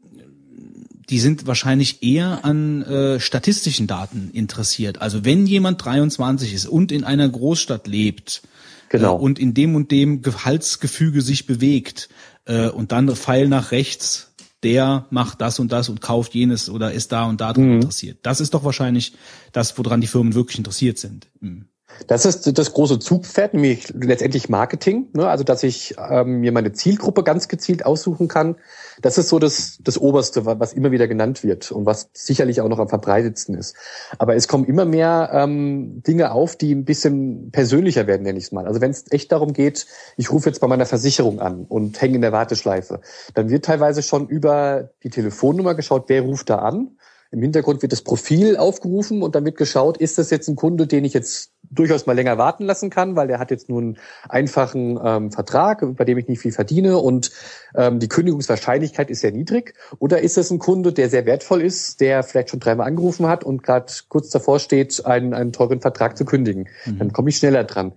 die 1.11 1.19
sind 1.19 1.47
wahrscheinlich 1.47 2.03
eher 2.03 2.45
an 2.45 2.83
äh, 2.83 3.21
statistischen 3.21 3.87
Daten 3.87 4.31
interessiert. 4.33 5.03
Also 5.03 5.25
wenn 5.25 5.47
jemand 5.47 5.85
23 5.85 6.55
ist 6.55 6.67
und 6.67 6.91
in 6.91 7.05
einer 7.05 7.29
Großstadt 7.29 7.87
lebt 7.87 8.43
genau. 8.89 9.17
äh, 9.17 9.21
und 9.21 9.39
in 9.39 9.55
dem 9.55 9.75
und 9.75 9.91
dem 9.91 10.23
Gehaltsgefüge 10.23 11.21
sich 11.21 11.47
bewegt 11.47 12.09
äh, 12.47 12.69
und 12.69 12.93
dann 12.93 13.15
Pfeil 13.15 13.49
nach 13.49 13.73
rechts, 13.73 14.33
der 14.63 15.07
macht 15.11 15.41
das 15.41 15.59
und 15.59 15.71
das 15.71 15.89
und 15.89 16.01
kauft 16.01 16.35
jenes 16.35 16.71
oder 16.71 16.93
ist 16.93 17.13
da 17.13 17.25
und 17.25 17.41
da 17.41 17.53
dran 17.53 17.67
mhm. 17.67 17.75
interessiert. 17.75 18.19
Das 18.23 18.41
ist 18.41 18.55
doch 18.55 18.65
wahrscheinlich 18.65 19.13
das, 19.53 19.77
woran 19.79 20.01
die 20.01 20.07
Firmen 20.07 20.35
wirklich 20.35 20.59
interessiert 20.59 20.99
sind. 20.99 21.29
Mhm. 21.41 21.67
Das 22.07 22.25
ist 22.25 22.59
das 22.59 22.73
große 22.73 22.99
Zugpferd, 22.99 23.55
nämlich 23.55 23.93
letztendlich 23.95 24.49
Marketing. 24.49 25.09
Ne? 25.13 25.29
Also, 25.29 25.45
dass 25.45 25.63
ich 25.63 25.95
ähm, 25.99 26.41
mir 26.41 26.53
meine 26.53 26.73
Zielgruppe 26.73 27.23
ganz 27.23 27.49
gezielt 27.49 27.85
aussuchen 27.85 28.29
kann. 28.29 28.57
Das 29.03 29.19
ist 29.19 29.29
so 29.29 29.39
das, 29.39 29.79
das 29.83 29.99
Oberste, 29.99 30.47
was 30.47 30.73
immer 30.73 30.91
wieder 30.91 31.07
genannt 31.09 31.45
wird 31.45 31.71
und 31.71 31.85
was 31.85 32.09
sicherlich 32.15 32.61
auch 32.61 32.69
noch 32.69 32.79
am 32.79 32.89
verbreitetsten 32.89 33.55
ist. 33.55 33.77
Aber 34.19 34.37
es 34.37 34.49
kommen 34.49 34.65
immer 34.65 34.85
mehr 34.85 35.31
ähm, 35.33 36.03
Dinge 36.03 36.33
auf, 36.33 36.57
die 36.57 36.75
ein 36.75 36.85
bisschen 36.85 37.51
persönlicher 37.51 38.07
werden, 38.07 38.23
nenne 38.23 38.39
ich 38.39 38.47
es 38.47 38.53
mal. 38.53 38.67
Also 38.67 38.81
wenn 38.81 38.91
es 38.91 39.05
echt 39.11 39.33
darum 39.33 39.53
geht, 39.53 39.87
ich 40.17 40.33
rufe 40.33 40.49
jetzt 40.49 40.61
bei 40.61 40.67
meiner 40.67 40.87
Versicherung 40.87 41.41
an 41.41 41.65
und 41.69 42.01
hänge 42.01 42.17
in 42.17 42.23
der 42.23 42.33
Warteschleife, 42.33 43.01
dann 43.35 43.51
wird 43.51 43.65
teilweise 43.65 44.03
schon 44.03 44.29
über 44.29 44.91
die 45.03 45.11
Telefonnummer 45.11 45.75
geschaut, 45.75 46.05
wer 46.09 46.23
ruft 46.23 46.49
da 46.49 46.57
an 46.57 46.97
im 47.37 47.43
Hintergrund 47.43 47.83
wird 47.83 47.93
das 47.93 48.01
Profil 48.01 48.57
aufgerufen 48.57 49.23
und 49.23 49.35
dann 49.35 49.45
wird 49.45 49.59
geschaut, 49.59 49.99
ist 49.99 50.17
das 50.17 50.31
jetzt 50.31 50.49
ein 50.49 50.57
Kunde, 50.57 50.87
den 50.87 51.05
ich 51.05 51.13
jetzt 51.13 51.53
durchaus 51.71 52.07
mal 52.07 52.15
länger 52.15 52.39
warten 52.39 52.65
lassen 52.65 52.89
kann, 52.89 53.15
weil 53.15 53.29
der 53.29 53.39
hat 53.39 53.51
jetzt 53.51 53.69
nur 53.69 53.79
einen 53.79 53.99
einfachen 54.27 54.99
ähm, 55.05 55.31
Vertrag, 55.31 55.85
bei 55.97 56.07
dem 56.07 56.17
ich 56.17 56.29
nicht 56.29 56.41
viel 56.41 56.53
verdiene 56.53 56.97
und 56.97 57.31
ähm, 57.75 57.99
die 57.99 58.09
Kündigungswahrscheinlichkeit 58.09 59.11
ist 59.11 59.21
sehr 59.21 59.33
niedrig. 59.33 59.75
Oder 59.99 60.23
ist 60.23 60.39
es 60.39 60.51
ein 60.51 60.59
Kunde, 60.59 60.95
der 60.95 61.11
sehr 61.11 61.27
wertvoll 61.27 61.61
ist, 61.61 62.01
der 62.01 62.23
vielleicht 62.23 62.49
schon 62.49 62.61
dreimal 62.61 62.87
angerufen 62.87 63.29
hat 63.29 63.45
und 63.45 63.63
gerade 63.63 63.93
kurz 64.09 64.31
davor 64.31 64.59
steht, 64.59 65.05
einen, 65.05 65.35
einen 65.35 65.53
teuren 65.53 65.83
Vertrag 65.83 66.17
zu 66.17 66.25
kündigen? 66.25 66.69
Mhm. 66.87 66.99
Dann 66.99 67.13
komme 67.13 67.29
ich 67.29 67.37
schneller 67.37 67.65
dran. 67.65 67.93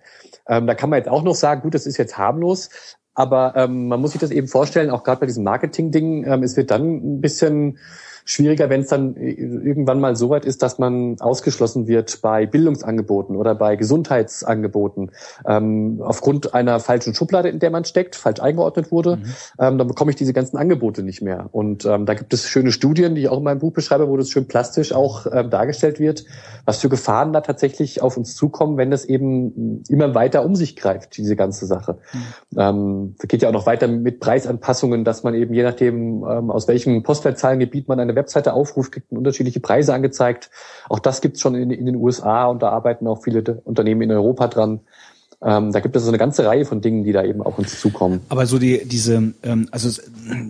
Ähm, 0.49 0.67
da 0.67 0.75
kann 0.75 0.89
man 0.89 0.97
jetzt 0.97 1.07
auch 1.07 1.23
noch 1.23 1.35
sagen, 1.35 1.61
gut, 1.61 1.75
das 1.75 1.85
ist 1.85 1.95
jetzt 1.95 2.17
harmlos, 2.17 2.71
aber 3.13 3.53
ähm, 3.55 3.87
man 3.87 4.01
muss 4.01 4.11
sich 4.11 4.19
das 4.19 4.31
eben 4.31 4.49
vorstellen, 4.49 4.89
auch 4.89 5.05
gerade 5.05 5.21
bei 5.21 5.27
diesem 5.27 5.45
Marketing-Ding, 5.45 6.25
ähm, 6.25 6.43
es 6.43 6.57
wird 6.57 6.71
dann 6.71 6.95
ein 6.95 7.21
bisschen 7.21 7.77
schwieriger, 8.29 8.69
wenn 8.69 8.81
es 8.81 8.87
dann 8.87 9.15
irgendwann 9.15 9.99
mal 9.99 10.15
so 10.15 10.29
weit 10.29 10.45
ist, 10.45 10.61
dass 10.61 10.77
man 10.77 11.19
ausgeschlossen 11.19 11.87
wird 11.87 12.21
bei 12.21 12.45
Bildungsangeboten 12.45 13.35
oder 13.35 13.55
bei 13.55 13.75
Gesundheitsangeboten 13.75 15.11
ähm, 15.47 15.99
aufgrund 16.03 16.53
einer 16.53 16.79
falschen 16.79 17.15
Schublade, 17.15 17.49
in 17.49 17.57
der 17.57 17.71
man 17.71 17.85
steckt, 17.85 18.15
falsch 18.15 18.39
eingeordnet 18.39 18.91
wurde, 18.91 19.17
mhm. 19.17 19.23
ähm, 19.59 19.77
dann 19.79 19.87
bekomme 19.87 20.11
ich 20.11 20.15
diese 20.15 20.33
ganzen 20.33 20.57
Angebote 20.57 21.01
nicht 21.01 21.23
mehr. 21.23 21.49
Und 21.51 21.85
ähm, 21.85 22.05
da 22.05 22.13
gibt 22.13 22.31
es 22.33 22.47
schöne 22.47 22.71
Studien, 22.71 23.15
die 23.15 23.21
ich 23.21 23.29
auch 23.29 23.39
in 23.39 23.43
meinem 23.43 23.59
Buch 23.59 23.73
beschreibe, 23.73 24.07
wo 24.07 24.15
das 24.15 24.29
schön 24.29 24.47
plastisch 24.47 24.93
auch 24.93 25.25
ähm, 25.31 25.49
dargestellt 25.49 25.99
wird, 25.99 26.25
was 26.65 26.77
für 26.77 26.89
Gefahren 26.89 27.33
da 27.33 27.41
tatsächlich 27.41 28.03
auf 28.03 28.15
uns 28.15 28.35
zukommen, 28.35 28.77
wenn 28.77 28.91
das 28.91 29.05
eben 29.05 29.83
immer 29.89 30.13
weiter 30.13 30.45
um 30.45 30.55
sich 30.55 30.75
greift, 30.75 31.17
diese 31.17 31.35
ganze 31.35 31.65
Sache. 31.65 31.97
Mhm. 32.13 32.59
Ähm, 32.59 33.15
geht 33.27 33.41
ja 33.41 33.49
auch 33.49 33.53
noch 33.53 33.65
weiter 33.65 33.87
mit 33.87 34.19
Preisanpassungen, 34.19 35.03
dass 35.03 35.23
man 35.23 35.33
eben 35.33 35.55
je 35.55 35.63
nachdem, 35.63 36.23
ähm, 36.29 36.51
aus 36.51 36.67
welchem 36.67 37.01
Postleitzahlengebiet 37.01 37.87
man 37.87 37.99
eine 37.99 38.18
Webseite 38.19 38.53
aufruft, 38.53 38.91
kriegt 38.91 39.11
man 39.11 39.17
unterschiedliche 39.19 39.59
Preise 39.59 39.93
angezeigt. 39.93 40.51
Auch 40.89 40.99
das 40.99 41.21
gibt's 41.21 41.41
schon 41.41 41.55
in, 41.55 41.71
in 41.71 41.85
den 41.85 41.95
USA 41.95 42.45
und 42.45 42.61
da 42.61 42.69
arbeiten 42.69 43.07
auch 43.07 43.23
viele 43.23 43.61
Unternehmen 43.63 44.01
in 44.03 44.11
Europa 44.11 44.47
dran. 44.47 44.81
Ähm, 45.41 45.71
da 45.71 45.79
gibt 45.79 45.95
es 45.95 46.03
so 46.03 46.09
eine 46.09 46.17
ganze 46.17 46.45
Reihe 46.45 46.65
von 46.65 46.81
Dingen, 46.81 47.05
die 47.05 47.13
da 47.13 47.23
eben 47.23 47.41
auf 47.41 47.57
uns 47.57 47.79
zukommen. 47.79 48.19
Aber 48.27 48.45
so 48.45 48.59
die, 48.59 48.85
diese, 48.85 49.33
ähm, 49.41 49.69
also 49.71 49.89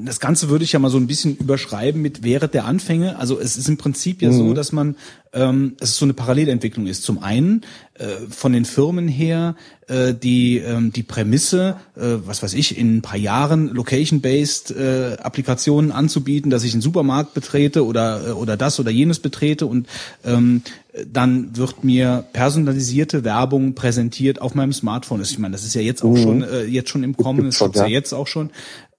das 0.03 0.19
Ganze 0.19 0.49
würde 0.49 0.63
ich 0.63 0.71
ja 0.71 0.79
mal 0.79 0.89
so 0.89 0.97
ein 0.97 1.05
bisschen 1.05 1.37
überschreiben 1.37 2.01
mit 2.01 2.23
während 2.23 2.55
der 2.55 2.65
Anfänge. 2.65 3.19
Also 3.19 3.39
es 3.39 3.55
ist 3.55 3.69
im 3.69 3.77
Prinzip 3.77 4.23
ja 4.23 4.31
mhm. 4.31 4.37
so, 4.37 4.53
dass 4.55 4.71
man 4.71 4.95
ähm, 5.31 5.75
es 5.79 5.95
so 5.95 6.05
eine 6.05 6.13
Parallelentwicklung 6.13 6.87
ist. 6.87 7.03
Zum 7.03 7.21
einen 7.21 7.61
äh, 7.93 8.05
von 8.31 8.51
den 8.51 8.65
Firmen 8.65 9.07
her 9.07 9.55
äh, 9.87 10.15
die 10.15 10.57
ähm, 10.57 10.91
die 10.91 11.03
Prämisse, 11.03 11.75
äh, 11.95 12.17
was 12.25 12.41
weiß 12.41 12.55
ich, 12.55 12.75
in 12.75 12.97
ein 12.97 13.01
paar 13.03 13.17
Jahren 13.17 13.67
location-based 13.67 14.71
äh, 14.71 15.17
Applikationen 15.21 15.91
anzubieten, 15.91 16.49
dass 16.49 16.63
ich 16.63 16.73
einen 16.73 16.81
Supermarkt 16.81 17.35
betrete 17.35 17.85
oder 17.85 18.29
äh, 18.29 18.31
oder 18.31 18.57
das 18.57 18.79
oder 18.79 18.89
jenes 18.89 19.19
betrete 19.19 19.67
und 19.67 19.87
ähm, 20.25 20.63
dann 21.07 21.55
wird 21.55 21.83
mir 21.83 22.25
personalisierte 22.33 23.23
Werbung 23.23 23.75
präsentiert 23.75 24.41
auf 24.41 24.55
meinem 24.55 24.73
Smartphone. 24.73 25.21
Ich 25.21 25.39
meine, 25.39 25.53
das 25.53 25.63
ist 25.63 25.75
ja 25.75 25.81
jetzt 25.81 26.03
auch 26.03 26.11
mhm. 26.11 26.23
schon 26.23 26.43
äh, 26.43 26.63
jetzt 26.63 26.89
schon 26.89 27.03
im 27.03 27.15
Kommen, 27.15 27.45
das 27.45 27.61
ist 27.61 27.75
ja. 27.75 27.83
ja 27.83 27.87
jetzt 27.87 28.13
auch 28.13 28.27
schon. 28.27 28.51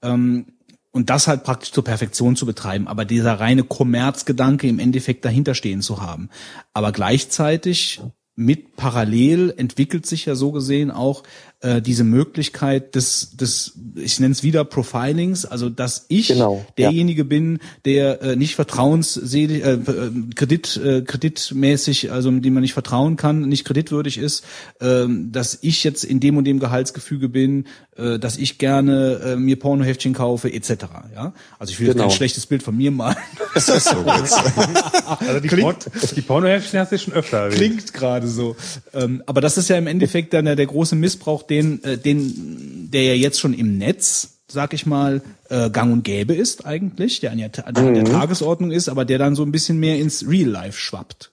Ähm, 0.02 0.46
und 0.92 1.08
das 1.08 1.28
halt 1.28 1.44
praktisch 1.44 1.70
zur 1.70 1.84
Perfektion 1.84 2.34
zu 2.34 2.46
betreiben, 2.46 2.88
aber 2.88 3.04
dieser 3.04 3.38
reine 3.38 3.62
Kommerzgedanke 3.62 4.66
im 4.66 4.78
Endeffekt 4.78 5.24
dahinter 5.24 5.54
stehen 5.54 5.82
zu 5.82 6.02
haben. 6.02 6.30
Aber 6.72 6.90
gleichzeitig 6.90 8.00
mit 8.34 8.76
parallel 8.76 9.54
entwickelt 9.56 10.06
sich 10.06 10.26
ja 10.26 10.34
so 10.34 10.50
gesehen 10.50 10.90
auch 10.90 11.22
äh, 11.60 11.82
diese 11.82 12.04
Möglichkeit 12.04 12.94
des, 12.94 13.36
des 13.36 13.74
ich 13.94 14.18
nenne 14.18 14.32
es 14.32 14.42
wieder 14.42 14.64
Profilings, 14.64 15.44
also 15.44 15.68
dass 15.68 16.06
ich 16.08 16.28
genau, 16.28 16.64
derjenige 16.78 17.22
ja. 17.22 17.28
bin, 17.28 17.58
der 17.84 18.22
äh, 18.22 18.36
nicht 18.36 18.54
vertrauensselig, 18.54 19.62
äh, 19.62 19.72
äh, 19.72 20.10
Kredit, 20.34 20.76
äh, 20.82 21.02
kreditmäßig, 21.02 22.12
also 22.12 22.30
dem 22.30 22.54
man 22.54 22.62
nicht 22.62 22.72
vertrauen 22.72 23.16
kann, 23.16 23.42
nicht 23.42 23.66
kreditwürdig 23.66 24.18
ist, 24.18 24.44
äh, 24.80 25.04
dass 25.08 25.58
ich 25.60 25.84
jetzt 25.84 26.04
in 26.04 26.20
dem 26.20 26.36
und 26.36 26.44
dem 26.44 26.60
Gehaltsgefüge 26.60 27.28
bin, 27.28 27.66
äh, 28.00 28.18
dass 28.18 28.38
ich 28.38 28.58
gerne 28.58 29.20
äh, 29.24 29.36
mir 29.36 29.58
Pornoheftchen 29.58 30.14
kaufe, 30.14 30.50
etc. 30.52 30.86
Ja, 31.14 31.34
also 31.58 31.72
ich 31.72 31.80
will 31.80 31.88
genau. 31.88 32.04
jetzt 32.04 32.10
kein 32.10 32.16
schlechtes 32.16 32.46
Bild 32.46 32.62
von 32.62 32.76
mir 32.76 32.90
malen. 32.90 33.16
Das 33.52 33.68
ist 33.68 33.88
so 33.88 33.96
also 34.06 35.40
die, 35.40 35.48
klingt, 35.48 35.90
die 36.14 36.20
Pornoheftchen 36.20 36.78
hast 36.78 36.92
du 36.92 36.98
schon 36.98 37.14
öfter. 37.14 37.38
Erwähnt. 37.38 37.56
Klingt 37.56 37.92
gerade 37.92 38.28
so, 38.28 38.54
ähm, 38.94 39.24
aber 39.26 39.40
das 39.40 39.58
ist 39.58 39.68
ja 39.68 39.76
im 39.76 39.88
Endeffekt 39.88 40.32
dann 40.32 40.44
der, 40.44 40.54
der 40.54 40.66
große 40.66 40.94
Missbrauch, 40.94 41.42
den, 41.50 41.82
äh, 41.84 41.98
den, 41.98 42.88
der 42.90 43.02
ja 43.02 43.14
jetzt 43.14 43.40
schon 43.40 43.54
im 43.54 43.78
Netz 43.78 44.40
sag 44.52 44.74
ich 44.74 44.86
mal, 44.86 45.22
äh, 45.48 45.70
gang 45.70 45.92
und 45.92 46.02
gäbe 46.02 46.34
ist 46.34 46.66
eigentlich, 46.66 47.20
der 47.20 47.32
an 47.32 47.38
der, 47.38 47.66
an 47.66 47.74
der 47.74 47.84
mhm. 47.84 48.04
Tagesordnung 48.04 48.70
ist, 48.70 48.88
aber 48.88 49.04
der 49.04 49.18
dann 49.18 49.34
so 49.34 49.44
ein 49.44 49.52
bisschen 49.52 49.78
mehr 49.78 49.96
ins 49.96 50.28
Real 50.28 50.48
Life 50.48 50.78
schwappt. 50.78 51.32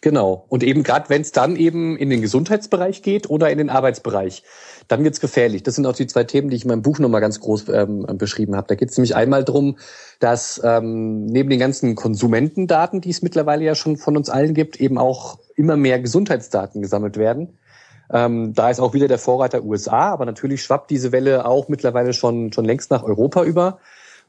Genau. 0.00 0.44
Und 0.48 0.62
eben 0.62 0.82
gerade 0.82 1.08
wenn 1.08 1.22
es 1.22 1.32
dann 1.32 1.56
eben 1.56 1.96
in 1.96 2.10
den 2.10 2.20
Gesundheitsbereich 2.20 3.02
geht 3.02 3.28
oder 3.28 3.50
in 3.50 3.58
den 3.58 3.70
Arbeitsbereich, 3.70 4.44
dann 4.88 5.02
wird's 5.02 5.20
gefährlich. 5.20 5.64
Das 5.64 5.74
sind 5.74 5.86
auch 5.86 5.96
die 5.96 6.06
zwei 6.06 6.22
Themen, 6.22 6.48
die 6.48 6.56
ich 6.56 6.62
in 6.62 6.68
meinem 6.68 6.82
Buch 6.82 7.00
nochmal 7.00 7.20
ganz 7.20 7.40
groß 7.40 7.68
ähm, 7.70 8.06
beschrieben 8.16 8.54
habe. 8.54 8.68
Da 8.68 8.76
geht 8.76 8.90
es 8.90 8.96
nämlich 8.96 9.16
einmal 9.16 9.42
drum, 9.42 9.78
dass 10.20 10.60
ähm, 10.62 11.26
neben 11.26 11.50
den 11.50 11.58
ganzen 11.58 11.96
Konsumentendaten, 11.96 13.00
die 13.00 13.10
es 13.10 13.22
mittlerweile 13.22 13.64
ja 13.64 13.74
schon 13.74 13.96
von 13.96 14.16
uns 14.16 14.28
allen 14.28 14.54
gibt, 14.54 14.80
eben 14.80 14.98
auch 14.98 15.40
immer 15.56 15.76
mehr 15.76 15.98
Gesundheitsdaten 15.98 16.82
gesammelt 16.82 17.16
werden. 17.16 17.58
Ähm, 18.12 18.54
da 18.54 18.70
ist 18.70 18.80
auch 18.80 18.94
wieder 18.94 19.08
der 19.08 19.18
Vorreiter 19.18 19.64
USA, 19.64 20.10
aber 20.12 20.24
natürlich 20.26 20.62
schwappt 20.62 20.90
diese 20.90 21.12
Welle 21.12 21.46
auch 21.46 21.68
mittlerweile 21.68 22.12
schon, 22.12 22.52
schon 22.52 22.64
längst 22.64 22.90
nach 22.90 23.02
Europa 23.02 23.44
über. 23.44 23.78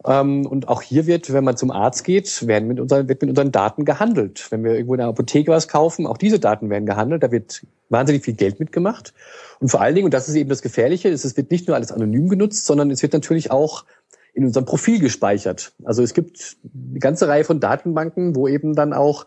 Ähm, 0.05 0.45
und 0.45 0.67
auch 0.67 0.81
hier 0.81 1.07
wird, 1.07 1.33
wenn 1.33 1.43
man 1.43 1.57
zum 1.57 1.71
Arzt 1.71 2.03
geht, 2.03 2.47
werden 2.47 2.67
mit 2.67 2.79
unseren, 2.79 3.07
wird 3.07 3.21
mit 3.21 3.29
unseren 3.29 3.51
Daten 3.51 3.85
gehandelt. 3.85 4.47
Wenn 4.51 4.63
wir 4.63 4.73
irgendwo 4.73 4.93
in 4.93 4.99
der 4.99 5.07
Apotheke 5.07 5.51
was 5.51 5.67
kaufen, 5.67 6.05
auch 6.05 6.17
diese 6.17 6.39
Daten 6.39 6.69
werden 6.69 6.85
gehandelt. 6.85 7.23
Da 7.23 7.31
wird 7.31 7.65
wahnsinnig 7.89 8.23
viel 8.23 8.35
Geld 8.35 8.59
mitgemacht. 8.59 9.13
Und 9.59 9.69
vor 9.69 9.81
allen 9.81 9.95
Dingen, 9.95 10.05
und 10.05 10.13
das 10.13 10.27
ist 10.27 10.35
eben 10.35 10.49
das 10.49 10.61
Gefährliche, 10.61 11.09
ist, 11.09 11.25
es 11.25 11.37
wird 11.37 11.51
nicht 11.51 11.67
nur 11.67 11.75
alles 11.75 11.91
anonym 11.91 12.29
genutzt, 12.29 12.65
sondern 12.65 12.91
es 12.91 13.01
wird 13.01 13.13
natürlich 13.13 13.51
auch 13.51 13.85
in 14.33 14.45
unserem 14.45 14.65
Profil 14.65 14.99
gespeichert. 14.99 15.73
Also 15.83 16.03
es 16.03 16.13
gibt 16.13 16.57
eine 16.91 16.99
ganze 16.99 17.27
Reihe 17.27 17.43
von 17.43 17.59
Datenbanken, 17.59 18.35
wo 18.35 18.47
eben 18.47 18.75
dann 18.75 18.93
auch 18.93 19.25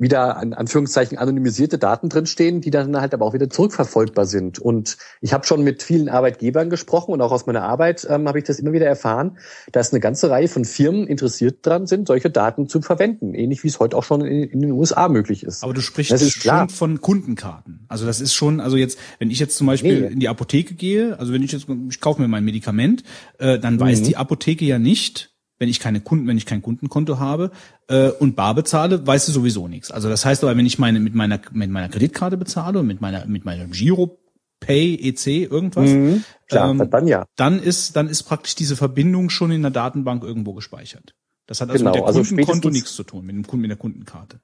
wieder 0.00 0.40
in 0.42 0.54
Anführungszeichen 0.54 1.18
anonymisierte 1.18 1.78
Daten 1.78 2.08
drinstehen, 2.08 2.60
die 2.60 2.70
dann 2.70 2.98
halt 3.00 3.12
aber 3.12 3.26
auch 3.26 3.34
wieder 3.34 3.50
zurückverfolgbar 3.50 4.24
sind. 4.24 4.58
Und 4.58 4.96
ich 5.20 5.32
habe 5.32 5.46
schon 5.46 5.62
mit 5.62 5.82
vielen 5.82 6.08
Arbeitgebern 6.08 6.70
gesprochen 6.70 7.12
und 7.12 7.20
auch 7.20 7.32
aus 7.32 7.46
meiner 7.46 7.62
Arbeit 7.62 8.06
ähm, 8.08 8.26
habe 8.26 8.38
ich 8.38 8.44
das 8.44 8.58
immer 8.58 8.72
wieder 8.72 8.86
erfahren, 8.86 9.38
dass 9.72 9.92
eine 9.92 10.00
ganze 10.00 10.30
Reihe 10.30 10.48
von 10.48 10.64
Firmen 10.64 11.06
interessiert 11.06 11.58
dran 11.66 11.86
sind, 11.86 12.08
solche 12.08 12.30
Daten 12.30 12.68
zu 12.68 12.80
verwenden, 12.80 13.34
ähnlich 13.34 13.62
wie 13.62 13.68
es 13.68 13.78
heute 13.78 13.96
auch 13.96 14.04
schon 14.04 14.22
in, 14.22 14.44
in 14.44 14.60
den 14.62 14.72
USA 14.72 15.08
möglich 15.08 15.44
ist. 15.44 15.62
Aber 15.62 15.74
du 15.74 15.82
sprichst 15.82 16.12
das 16.12 16.22
ist 16.22 16.32
schon 16.32 16.42
klar. 16.42 16.68
von 16.68 17.00
Kundenkarten. 17.00 17.84
Also 17.88 18.06
das 18.06 18.20
ist 18.20 18.32
schon, 18.32 18.60
also 18.60 18.76
jetzt, 18.76 18.98
wenn 19.18 19.30
ich 19.30 19.38
jetzt 19.38 19.56
zum 19.56 19.66
Beispiel 19.66 20.00
nee. 20.00 20.06
in 20.08 20.20
die 20.20 20.28
Apotheke 20.28 20.74
gehe, 20.74 21.18
also 21.18 21.32
wenn 21.32 21.42
ich 21.42 21.52
jetzt, 21.52 21.66
ich 21.90 22.00
kaufe 22.00 22.22
mir 22.22 22.28
mein 22.28 22.44
Medikament, 22.44 23.04
äh, 23.38 23.58
dann 23.58 23.74
mhm. 23.74 23.80
weiß 23.80 24.02
die 24.02 24.16
Apotheke 24.16 24.64
ja 24.64 24.78
nicht, 24.78 25.29
wenn 25.60 25.68
ich 25.68 25.78
keine 25.78 26.00
Kunden, 26.00 26.26
wenn 26.26 26.38
ich 26.38 26.46
kein 26.46 26.62
Kundenkonto 26.62 27.18
habe 27.18 27.52
äh, 27.86 28.08
und 28.08 28.34
bar 28.34 28.54
bezahle, 28.54 29.06
weißt 29.06 29.28
du 29.28 29.32
sowieso 29.32 29.68
nichts. 29.68 29.92
Also 29.92 30.08
das 30.08 30.24
heißt 30.24 30.42
aber, 30.42 30.56
wenn 30.56 30.66
ich 30.66 30.78
meine 30.78 30.98
mit 30.98 31.14
meiner 31.14 31.38
mit 31.52 31.70
meiner 31.70 31.88
Kreditkarte 31.88 32.36
bezahle 32.38 32.80
und 32.80 32.86
mit 32.86 33.00
meiner 33.00 33.26
mit 33.26 33.44
meiner 33.44 33.66
Giro 33.66 34.18
Pay 34.58 34.94
EC 34.94 35.50
irgendwas, 35.50 35.90
mhm, 35.90 36.24
klar, 36.48 36.70
ähm, 36.70 36.90
dann 36.90 37.06
ja. 37.06 37.26
Dann 37.36 37.62
ist 37.62 37.94
dann 37.94 38.08
ist 38.08 38.24
praktisch 38.24 38.54
diese 38.54 38.74
Verbindung 38.74 39.30
schon 39.30 39.52
in 39.52 39.62
der 39.62 39.70
Datenbank 39.70 40.24
irgendwo 40.24 40.54
gespeichert. 40.54 41.14
Das 41.46 41.60
hat 41.60 41.70
also 41.70 41.84
genau, 41.84 41.90
mit 41.90 42.00
der 42.00 42.06
also 42.06 42.22
Kundenkonto 42.22 42.70
nichts 42.70 42.94
zu 42.94 43.04
tun, 43.04 43.26
mit 43.26 43.36
dem 43.36 43.46
Kunden 43.46 43.62
mit 43.62 43.70
der 43.70 43.78
Kundenkarte. 43.78 44.40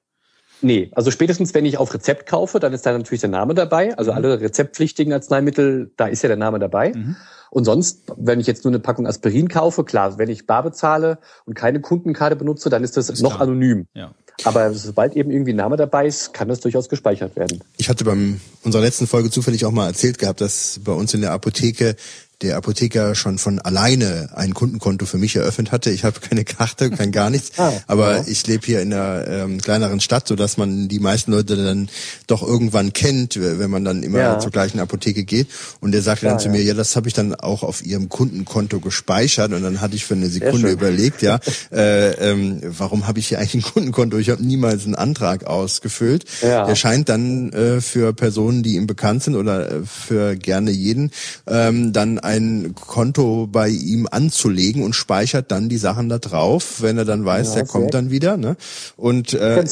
Nee, 0.61 0.89
also 0.93 1.11
spätestens, 1.11 1.53
wenn 1.53 1.65
ich 1.65 1.77
auf 1.77 1.93
Rezept 1.93 2.25
kaufe, 2.27 2.59
dann 2.59 2.73
ist 2.73 2.85
da 2.85 2.97
natürlich 2.97 3.21
der 3.21 3.29
Name 3.29 3.53
dabei. 3.53 3.95
Also 3.97 4.11
mhm. 4.11 4.17
alle 4.17 4.41
rezeptpflichtigen 4.41 5.13
Arzneimittel, 5.13 5.91
da 5.97 6.07
ist 6.07 6.23
ja 6.23 6.27
der 6.27 6.37
Name 6.37 6.59
dabei. 6.59 6.93
Mhm. 6.93 7.15
Und 7.49 7.65
sonst, 7.65 8.11
wenn 8.17 8.39
ich 8.39 8.47
jetzt 8.47 8.65
nur 8.65 8.71
eine 8.71 8.79
Packung 8.79 9.07
Aspirin 9.07 9.47
kaufe, 9.47 9.83
klar, 9.83 10.17
wenn 10.17 10.29
ich 10.29 10.45
bar 10.45 10.63
bezahle 10.63 11.19
und 11.45 11.53
keine 11.53 11.79
Kundenkarte 11.79 12.35
benutze, 12.35 12.69
dann 12.69 12.83
ist 12.83 12.97
das 12.97 13.09
ist 13.09 13.21
noch 13.21 13.35
klar. 13.35 13.43
anonym. 13.43 13.87
Ja. 13.93 14.11
Aber 14.43 14.73
sobald 14.73 15.15
eben 15.15 15.31
irgendwie 15.31 15.53
ein 15.53 15.57
Name 15.57 15.77
dabei 15.77 16.05
ist, 16.05 16.33
kann 16.33 16.47
das 16.47 16.59
durchaus 16.59 16.89
gespeichert 16.89 17.35
werden. 17.35 17.63
Ich 17.77 17.89
hatte 17.89 18.03
beim 18.03 18.39
unserer 18.63 18.83
letzten 18.83 19.07
Folge 19.07 19.31
zufällig 19.31 19.65
auch 19.65 19.71
mal 19.71 19.87
erzählt 19.87 20.19
gehabt, 20.19 20.41
dass 20.41 20.79
bei 20.83 20.91
uns 20.91 21.13
in 21.13 21.21
der 21.21 21.31
Apotheke 21.31 21.95
der 22.41 22.57
Apotheker 22.57 23.15
schon 23.15 23.39
von 23.39 23.59
alleine 23.59 24.29
ein 24.35 24.53
Kundenkonto 24.53 25.07
für 25.07 25.17
mich 25.17 25.35
eröffnet 25.35 25.71
hatte. 25.71 25.89
Ich 25.89 26.03
habe 26.03 26.19
keine 26.19 26.43
Karte, 26.43 26.91
kein 26.91 27.11
gar 27.11 27.31
nichts, 27.31 27.57
ah, 27.57 27.73
aber 27.87 28.17
ja. 28.17 28.23
ich 28.27 28.45
lebe 28.45 28.65
hier 28.65 28.81
in 28.81 28.93
einer 28.93 29.27
ähm, 29.27 29.59
kleineren 29.59 29.99
Stadt, 29.99 30.27
so 30.27 30.35
dass 30.35 30.57
man 30.57 30.87
die 30.87 30.99
meisten 30.99 31.31
Leute 31.31 31.55
dann 31.55 31.89
doch 32.27 32.43
irgendwann 32.43 32.93
kennt, 32.93 33.39
wenn 33.41 33.71
man 33.71 33.83
dann 33.83 34.03
immer 34.03 34.19
ja. 34.19 34.39
zur 34.39 34.51
gleichen 34.51 34.79
Apotheke 34.79 35.23
geht. 35.23 35.47
Und 35.79 35.93
der 35.93 36.03
sagte 36.03 36.25
ja, 36.25 36.31
dann 36.31 36.39
zu 36.39 36.49
mir, 36.49 36.61
ja, 36.61 36.75
das 36.75 36.95
habe 36.95 37.07
ich 37.07 37.15
dann 37.15 37.33
auch 37.33 37.63
auf 37.63 37.83
ihrem 37.83 38.07
Kundenkonto 38.07 38.79
gespeichert. 38.79 39.51
Und 39.53 39.63
dann 39.63 39.81
hatte 39.81 39.95
ich 39.95 40.05
für 40.05 40.13
eine 40.13 40.27
Sekunde 40.27 40.69
überlegt, 40.69 41.23
ja, 41.23 41.39
äh, 41.71 42.11
ähm, 42.31 42.61
warum 42.63 43.07
habe 43.07 43.17
ich 43.17 43.29
hier 43.29 43.39
eigentlich 43.39 43.65
ein 43.65 43.73
Kundenkonto? 43.73 44.17
Ich 44.17 44.29
habe 44.29 44.43
niemals 44.43 44.85
einen 44.85 44.95
Antrag 44.95 45.45
ausgefüllt. 45.45 46.25
Der 46.41 46.75
scheint 46.75 47.09
dann 47.09 47.51
äh, 47.51 47.81
für 47.81 48.13
Personen, 48.13 48.61
die 48.61 48.75
ihm 48.75 48.85
bekannt 48.85 49.23
sind 49.23 49.35
oder 49.35 49.71
äh, 49.71 49.81
für 49.85 50.35
gerne 50.35 50.71
jeden, 50.71 51.11
ähm, 51.47 51.93
dann 51.93 52.19
ein 52.27 52.75
Konto 52.75 53.47
bei 53.49 53.69
ihm 53.69 54.05
anzulegen 54.11 54.83
und 54.83 54.93
speichert 54.93 55.49
dann 55.49 55.69
die 55.69 55.77
Sachen 55.77 56.09
da 56.09 56.19
drauf, 56.19 56.81
wenn 56.81 56.97
er 56.97 57.05
dann 57.05 57.23
weiß, 57.23 57.49
ja, 57.49 57.55
der 57.55 57.65
kommt 57.65 57.93
dann 57.93 58.11
wieder. 58.11 58.35
Ne? 58.35 58.57
Und 58.97 59.33
äh, 59.33 59.63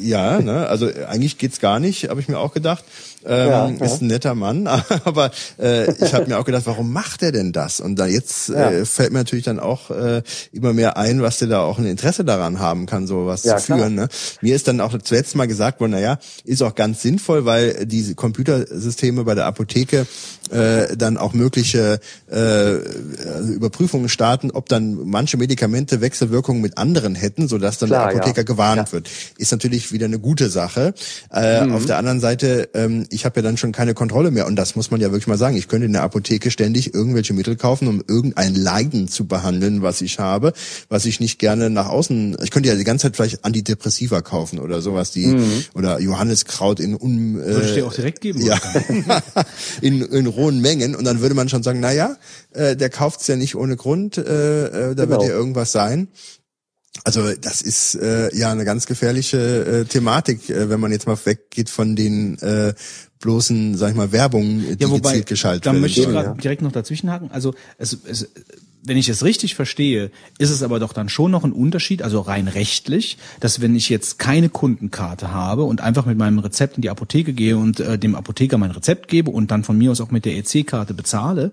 ja, 0.00 0.40
ne? 0.40 0.66
also 0.66 0.90
eigentlich 1.06 1.38
geht's 1.38 1.60
gar 1.60 1.78
nicht, 1.78 2.08
habe 2.08 2.20
ich 2.20 2.28
mir 2.28 2.38
auch 2.38 2.52
gedacht. 2.52 2.84
Ähm, 3.24 3.48
ja, 3.48 3.68
ja. 3.68 3.84
Ist 3.84 4.02
ein 4.02 4.06
netter 4.06 4.34
Mann, 4.34 4.66
aber 5.04 5.30
äh, 5.58 5.92
ich 5.92 6.14
habe 6.14 6.26
mir 6.26 6.38
auch 6.38 6.44
gedacht, 6.44 6.66
warum 6.66 6.92
macht 6.92 7.22
er 7.22 7.32
denn 7.32 7.52
das? 7.52 7.80
Und 7.80 7.96
da 7.96 8.06
jetzt 8.06 8.48
ja. 8.48 8.70
äh, 8.70 8.84
fällt 8.84 9.12
mir 9.12 9.18
natürlich 9.18 9.44
dann 9.44 9.58
auch 9.58 9.90
äh, 9.90 10.22
immer 10.52 10.72
mehr 10.72 10.96
ein, 10.96 11.22
was 11.22 11.38
der 11.38 11.48
da 11.48 11.60
auch 11.60 11.78
ein 11.78 11.86
Interesse 11.86 12.24
daran 12.24 12.58
haben 12.58 12.86
kann, 12.86 13.06
sowas 13.06 13.42
zu 13.42 13.58
führen. 13.58 13.94
Ne? 13.94 14.08
Mir 14.40 14.54
ist 14.54 14.68
dann 14.68 14.80
auch 14.80 14.96
zuletzt 15.02 15.34
mal 15.36 15.46
gesagt 15.46 15.80
worden, 15.80 15.92
naja, 15.92 16.18
ist 16.44 16.62
auch 16.62 16.74
ganz 16.74 17.02
sinnvoll, 17.02 17.44
weil 17.44 17.86
diese 17.86 18.14
Computersysteme 18.14 19.24
bei 19.24 19.34
der 19.34 19.46
Apotheke 19.46 20.06
äh, 20.50 20.96
dann 20.96 21.16
auch 21.16 21.34
mögliche 21.34 22.00
äh, 22.30 22.74
Überprüfungen 23.52 24.08
starten, 24.08 24.50
ob 24.50 24.68
dann 24.68 24.98
manche 25.04 25.36
Medikamente 25.36 26.00
Wechselwirkungen 26.00 26.62
mit 26.62 26.78
anderen 26.78 27.14
hätten, 27.14 27.48
sodass 27.48 27.78
dann 27.78 27.90
Klar, 27.90 28.08
der 28.08 28.16
Apotheker 28.16 28.44
gewarnt 28.44 28.92
wird. 28.92 29.10
Ist 29.36 29.52
natürlich 29.52 29.92
wieder 29.92 30.06
eine 30.06 30.18
gute 30.18 30.48
Sache. 30.48 30.94
Äh, 31.32 31.64
mhm. 31.64 31.74
Auf 31.74 31.86
der 31.86 31.98
anderen 31.98 32.20
Seite 32.20 32.70
ähm, 32.74 33.06
ich 33.10 33.24
habe 33.24 33.40
ja 33.40 33.42
dann 33.42 33.56
schon 33.56 33.72
keine 33.72 33.94
Kontrolle 33.94 34.30
mehr. 34.30 34.46
Und 34.46 34.56
das 34.56 34.76
muss 34.76 34.90
man 34.90 35.00
ja 35.00 35.10
wirklich 35.10 35.26
mal 35.26 35.38
sagen. 35.38 35.56
Ich 35.56 35.68
könnte 35.68 35.86
in 35.86 35.92
der 35.92 36.02
Apotheke 36.02 36.50
ständig 36.50 36.94
irgendwelche 36.94 37.32
Mittel 37.34 37.56
kaufen, 37.56 37.88
um 37.88 38.02
irgendein 38.06 38.54
Leiden 38.54 39.08
zu 39.08 39.26
behandeln, 39.26 39.82
was 39.82 40.00
ich 40.00 40.18
habe, 40.18 40.52
was 40.88 41.04
ich 41.04 41.20
nicht 41.20 41.38
gerne 41.38 41.70
nach 41.70 41.88
außen. 41.88 42.36
Ich 42.42 42.50
könnte 42.50 42.68
ja 42.68 42.74
die 42.74 42.84
ganze 42.84 43.06
Zeit 43.06 43.16
vielleicht 43.16 43.44
Antidepressiva 43.44 44.20
kaufen 44.20 44.58
oder 44.58 44.80
sowas, 44.82 45.10
die 45.10 45.26
mhm. 45.26 45.64
oder 45.74 46.00
Johanniskraut 46.00 46.80
in 46.80 46.94
un. 46.94 47.40
Äh, 47.40 47.46
Würde 47.46 47.66
ich 47.66 47.74
dir 47.74 47.86
auch 47.86 47.94
direkt 47.94 48.20
geben? 48.20 48.40
Ja, 48.40 48.58
in, 49.80 50.02
in 50.02 50.26
rohen 50.26 50.60
Mengen. 50.60 50.94
Und 50.94 51.04
dann 51.04 51.20
würde 51.20 51.34
man 51.34 51.48
schon 51.48 51.62
sagen, 51.62 51.80
na 51.80 51.92
ja, 51.92 52.16
äh, 52.52 52.76
der 52.76 52.90
kauft's 52.90 53.26
ja 53.26 53.36
nicht 53.36 53.54
ohne 53.54 53.76
Grund. 53.76 54.18
Äh, 54.18 54.22
äh, 54.22 54.94
da 54.94 55.04
genau. 55.04 55.10
wird 55.10 55.22
ja 55.30 55.36
irgendwas 55.36 55.72
sein. 55.72 56.08
Also 57.04 57.32
das 57.40 57.62
ist 57.62 57.94
äh, 57.94 58.34
ja 58.36 58.50
eine 58.50 58.64
ganz 58.64 58.86
gefährliche 58.86 59.38
äh, 59.38 59.84
Thematik, 59.84 60.50
äh, 60.50 60.68
wenn 60.68 60.80
man 60.80 60.92
jetzt 60.92 61.06
mal 61.06 61.18
weggeht 61.24 61.70
von 61.70 61.96
den 61.96 62.38
äh, 62.38 62.74
bloßen, 63.20 63.76
sag 63.76 63.90
ich 63.90 63.96
mal, 63.96 64.12
Werbungen, 64.12 64.76
die 64.76 64.82
ja, 64.82 64.90
wobei, 64.90 65.10
gezielt 65.10 65.26
geschaltet 65.26 65.64
werden. 65.64 65.76
Da 65.76 65.80
möchte 65.80 66.00
ich 66.00 66.06
gerade 66.06 66.28
ja. 66.28 66.34
direkt 66.34 66.62
noch 66.62 66.72
dazwischenhaken. 66.72 67.30
Also 67.30 67.54
es, 67.78 67.96
es, 68.04 68.28
wenn 68.82 68.96
ich 68.96 69.08
es 69.08 69.24
richtig 69.24 69.54
verstehe, 69.54 70.10
ist 70.38 70.50
es 70.50 70.62
aber 70.62 70.80
doch 70.80 70.92
dann 70.92 71.08
schon 71.08 71.30
noch 71.30 71.44
ein 71.44 71.52
Unterschied, 71.52 72.02
also 72.02 72.20
rein 72.20 72.48
rechtlich, 72.48 73.18
dass 73.40 73.60
wenn 73.60 73.74
ich 73.74 73.88
jetzt 73.88 74.18
keine 74.18 74.48
Kundenkarte 74.48 75.32
habe 75.32 75.64
und 75.64 75.80
einfach 75.80 76.06
mit 76.06 76.18
meinem 76.18 76.38
Rezept 76.38 76.76
in 76.76 76.82
die 76.82 76.90
Apotheke 76.90 77.32
gehe 77.32 77.56
und 77.56 77.80
äh, 77.80 77.98
dem 77.98 78.14
Apotheker 78.14 78.58
mein 78.58 78.70
Rezept 78.70 79.08
gebe 79.08 79.30
und 79.30 79.50
dann 79.50 79.64
von 79.64 79.76
mir 79.76 79.90
aus 79.90 80.00
auch 80.00 80.10
mit 80.10 80.24
der 80.24 80.36
EC-Karte 80.36 80.94
bezahle, 80.94 81.52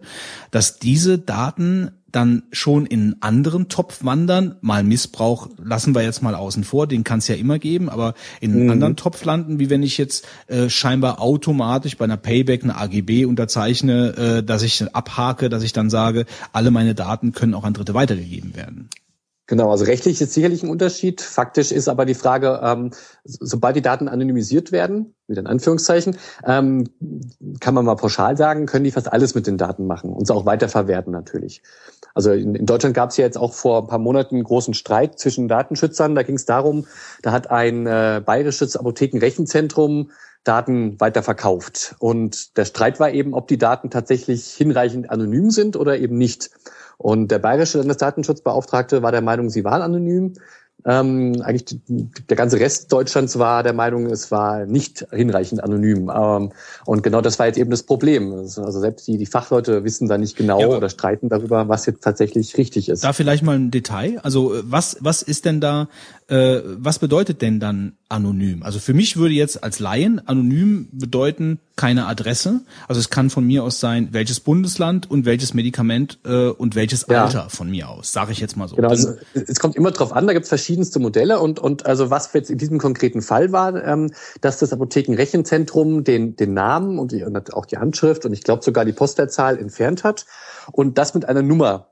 dass 0.51 0.79
diese 0.79 1.17
Daten 1.19 1.91
dann 2.07 2.43
schon 2.51 2.85
in 2.85 3.01
einen 3.01 3.21
anderen 3.21 3.67
Topf 3.67 4.03
wandern. 4.03 4.55
Mal 4.61 4.83
Missbrauch 4.83 5.49
lassen 5.57 5.93
wir 5.95 6.01
jetzt 6.01 6.21
mal 6.21 6.35
außen 6.35 6.63
vor, 6.63 6.87
den 6.87 7.03
kann 7.03 7.19
es 7.19 7.27
ja 7.27 7.35
immer 7.35 7.59
geben, 7.59 7.89
aber 7.89 8.13
in 8.39 8.51
einen 8.51 8.63
mhm. 8.65 8.71
anderen 8.71 8.95
Topf 8.95 9.23
landen, 9.25 9.59
wie 9.59 9.69
wenn 9.69 9.83
ich 9.83 9.97
jetzt 9.97 10.25
äh, 10.47 10.69
scheinbar 10.69 11.21
automatisch 11.21 11.97
bei 11.97 12.05
einer 12.05 12.17
Payback 12.17 12.63
eine 12.63 12.77
AGB 12.77 13.25
unterzeichne, 13.25 14.39
äh, 14.39 14.43
dass 14.43 14.63
ich 14.63 14.83
abhake, 14.95 15.49
dass 15.49 15.63
ich 15.63 15.73
dann 15.73 15.89
sage, 15.89 16.25
alle 16.53 16.71
meine 16.71 16.95
Daten 16.95 17.31
können 17.33 17.53
auch 17.53 17.63
an 17.63 17.73
Dritte 17.73 17.93
weitergegeben 17.93 18.55
werden. 18.55 18.89
Genau, 19.47 19.69
also 19.69 19.85
rechtlich 19.85 20.19
ist 20.19 20.33
sicherlich 20.33 20.63
ein 20.63 20.69
Unterschied. 20.69 21.21
Faktisch 21.21 21.71
ist 21.71 21.87
aber 21.87 22.05
die 22.05 22.15
Frage, 22.15 22.61
ähm, 22.63 22.89
sobald 23.23 23.75
die 23.75 23.83
Daten 23.83 24.07
anonymisiert 24.07 24.71
werden, 24.71 25.13
mit 25.27 25.37
in 25.37 25.45
Anführungszeichen, 25.45 26.17
ähm, 26.45 26.85
kann 27.59 27.75
man 27.75 27.85
mal 27.85 27.95
pauschal 27.95 28.37
sagen, 28.37 28.65
können 28.65 28.85
die 28.85 28.91
fast 28.91 29.11
alles 29.11 29.35
mit 29.35 29.45
den 29.45 29.57
Daten 29.57 29.85
machen 29.85 30.11
und 30.11 30.25
sie 30.25 30.33
auch 30.33 30.47
weiterverwerten 30.47 31.11
natürlich. 31.11 31.61
Also 32.15 32.31
in, 32.31 32.55
in 32.55 32.65
Deutschland 32.65 32.95
gab 32.95 33.11
es 33.11 33.17
ja 33.17 33.25
jetzt 33.25 33.37
auch 33.37 33.53
vor 33.53 33.83
ein 33.83 33.87
paar 33.87 33.99
Monaten 33.99 34.35
einen 34.35 34.45
großen 34.45 34.73
Streit 34.73 35.19
zwischen 35.19 35.47
Datenschützern. 35.47 36.15
Da 36.15 36.23
ging 36.23 36.35
es 36.35 36.45
darum, 36.45 36.87
da 37.21 37.31
hat 37.31 37.51
ein 37.51 37.85
äh, 37.85 38.21
bayerisches 38.25 38.77
Apothekenrechenzentrum 38.77 40.09
Daten 40.45 40.99
weiterverkauft. 40.99 41.95
Und 41.99 42.55
der 42.57 42.65
Streit 42.65 42.99
war 42.99 43.11
eben, 43.11 43.33
ob 43.33 43.47
die 43.47 43.57
Daten 43.57 43.89
tatsächlich 43.89 44.45
hinreichend 44.53 45.09
anonym 45.09 45.51
sind 45.51 45.75
oder 45.75 45.97
eben 45.97 46.17
nicht. 46.17 46.51
Und 46.97 47.31
der 47.31 47.39
bayerische 47.39 47.79
Landesdatenschutzbeauftragte 47.79 49.03
war 49.03 49.11
der 49.11 49.21
Meinung, 49.21 49.49
sie 49.49 49.65
waren 49.65 49.81
anonym. 49.81 50.33
Ähm, 50.85 51.41
eigentlich 51.41 51.79
der 51.87 52.37
ganze 52.37 52.59
Rest 52.59 52.91
Deutschlands 52.93 53.39
war 53.39 53.63
der 53.63 53.73
Meinung, 53.73 54.05
es 54.05 54.29
war 54.29 54.65
nicht 54.65 55.05
hinreichend 55.11 55.63
anonym. 55.63 56.11
Ähm, 56.15 56.51
und 56.85 57.01
genau 57.01 57.21
das 57.21 57.39
war 57.39 57.47
jetzt 57.47 57.57
eben 57.57 57.71
das 57.71 57.83
Problem. 57.83 58.31
Also 58.33 58.69
selbst 58.69 59.07
die, 59.07 59.17
die 59.17 59.25
Fachleute 59.25 59.83
wissen 59.83 60.07
da 60.07 60.17
nicht 60.19 60.37
genau 60.37 60.59
ja, 60.59 60.67
oder 60.67 60.89
streiten 60.89 61.29
darüber, 61.29 61.67
was 61.67 61.87
jetzt 61.87 62.03
tatsächlich 62.03 62.55
richtig 62.57 62.89
ist. 62.89 63.03
Da 63.03 63.13
vielleicht 63.13 63.43
mal 63.43 63.55
ein 63.55 63.71
Detail. 63.71 64.19
Also 64.21 64.53
äh, 64.53 64.61
was, 64.63 64.97
was 64.99 65.23
ist 65.23 65.45
denn 65.45 65.59
da 65.59 65.87
äh, 66.27 66.61
was 66.65 66.99
bedeutet 66.99 67.41
denn 67.41 67.59
dann 67.59 67.93
anonym? 68.09 68.63
Also 68.63 68.79
für 68.79 68.93
mich 68.93 69.17
würde 69.17 69.33
jetzt 69.33 69.63
als 69.63 69.79
Laien 69.79 70.25
anonym 70.27 70.87
bedeuten 70.91 71.59
keine 71.75 72.07
Adresse. 72.07 72.61
Also 72.87 72.99
es 72.99 73.09
kann 73.09 73.29
von 73.29 73.45
mir 73.45 73.63
aus 73.63 73.79
sein, 73.79 74.09
welches 74.11 74.39
Bundesland 74.39 75.09
und 75.11 75.25
welches 75.25 75.53
Medikament 75.53 76.19
äh, 76.25 76.47
und 76.47 76.75
welches 76.75 77.05
ja. 77.09 77.25
Alter 77.25 77.49
von 77.49 77.69
mir 77.69 77.89
aus, 77.89 78.13
sage 78.13 78.31
ich 78.31 78.39
jetzt 78.39 78.55
mal 78.55 78.67
so. 78.67 78.77
Genau, 78.77 78.89
also 78.89 79.15
es 79.33 79.59
kommt 79.59 79.75
immer 79.75 79.91
drauf 79.91 80.13
an, 80.13 80.25
da 80.25 80.33
gibt 80.33 80.43
es 80.43 80.49
verschiedenste 80.49 80.99
Modelle 80.99 81.39
und, 81.39 81.59
und 81.59 81.85
also 81.85 82.09
was 82.09 82.31
jetzt 82.33 82.49
in 82.49 82.57
diesem 82.57 82.77
konkreten 82.77 83.21
Fall 83.21 83.51
war, 83.51 83.83
ähm, 83.83 84.11
dass 84.41 84.59
das 84.59 84.71
Apothekenrechenzentrum 84.71 86.03
den, 86.03 86.35
den 86.35 86.53
Namen 86.53 86.97
und, 86.97 87.11
die, 87.11 87.23
und 87.23 87.53
auch 87.53 87.65
die 87.65 87.77
Handschrift 87.77 88.25
und 88.25 88.33
ich 88.33 88.43
glaube 88.43 88.63
sogar 88.63 88.85
die 88.85 88.93
Postleitzahl 88.93 89.57
entfernt 89.57 90.03
hat 90.03 90.25
und 90.71 90.97
das 90.97 91.13
mit 91.13 91.27
einer 91.27 91.41
Nummer 91.41 91.89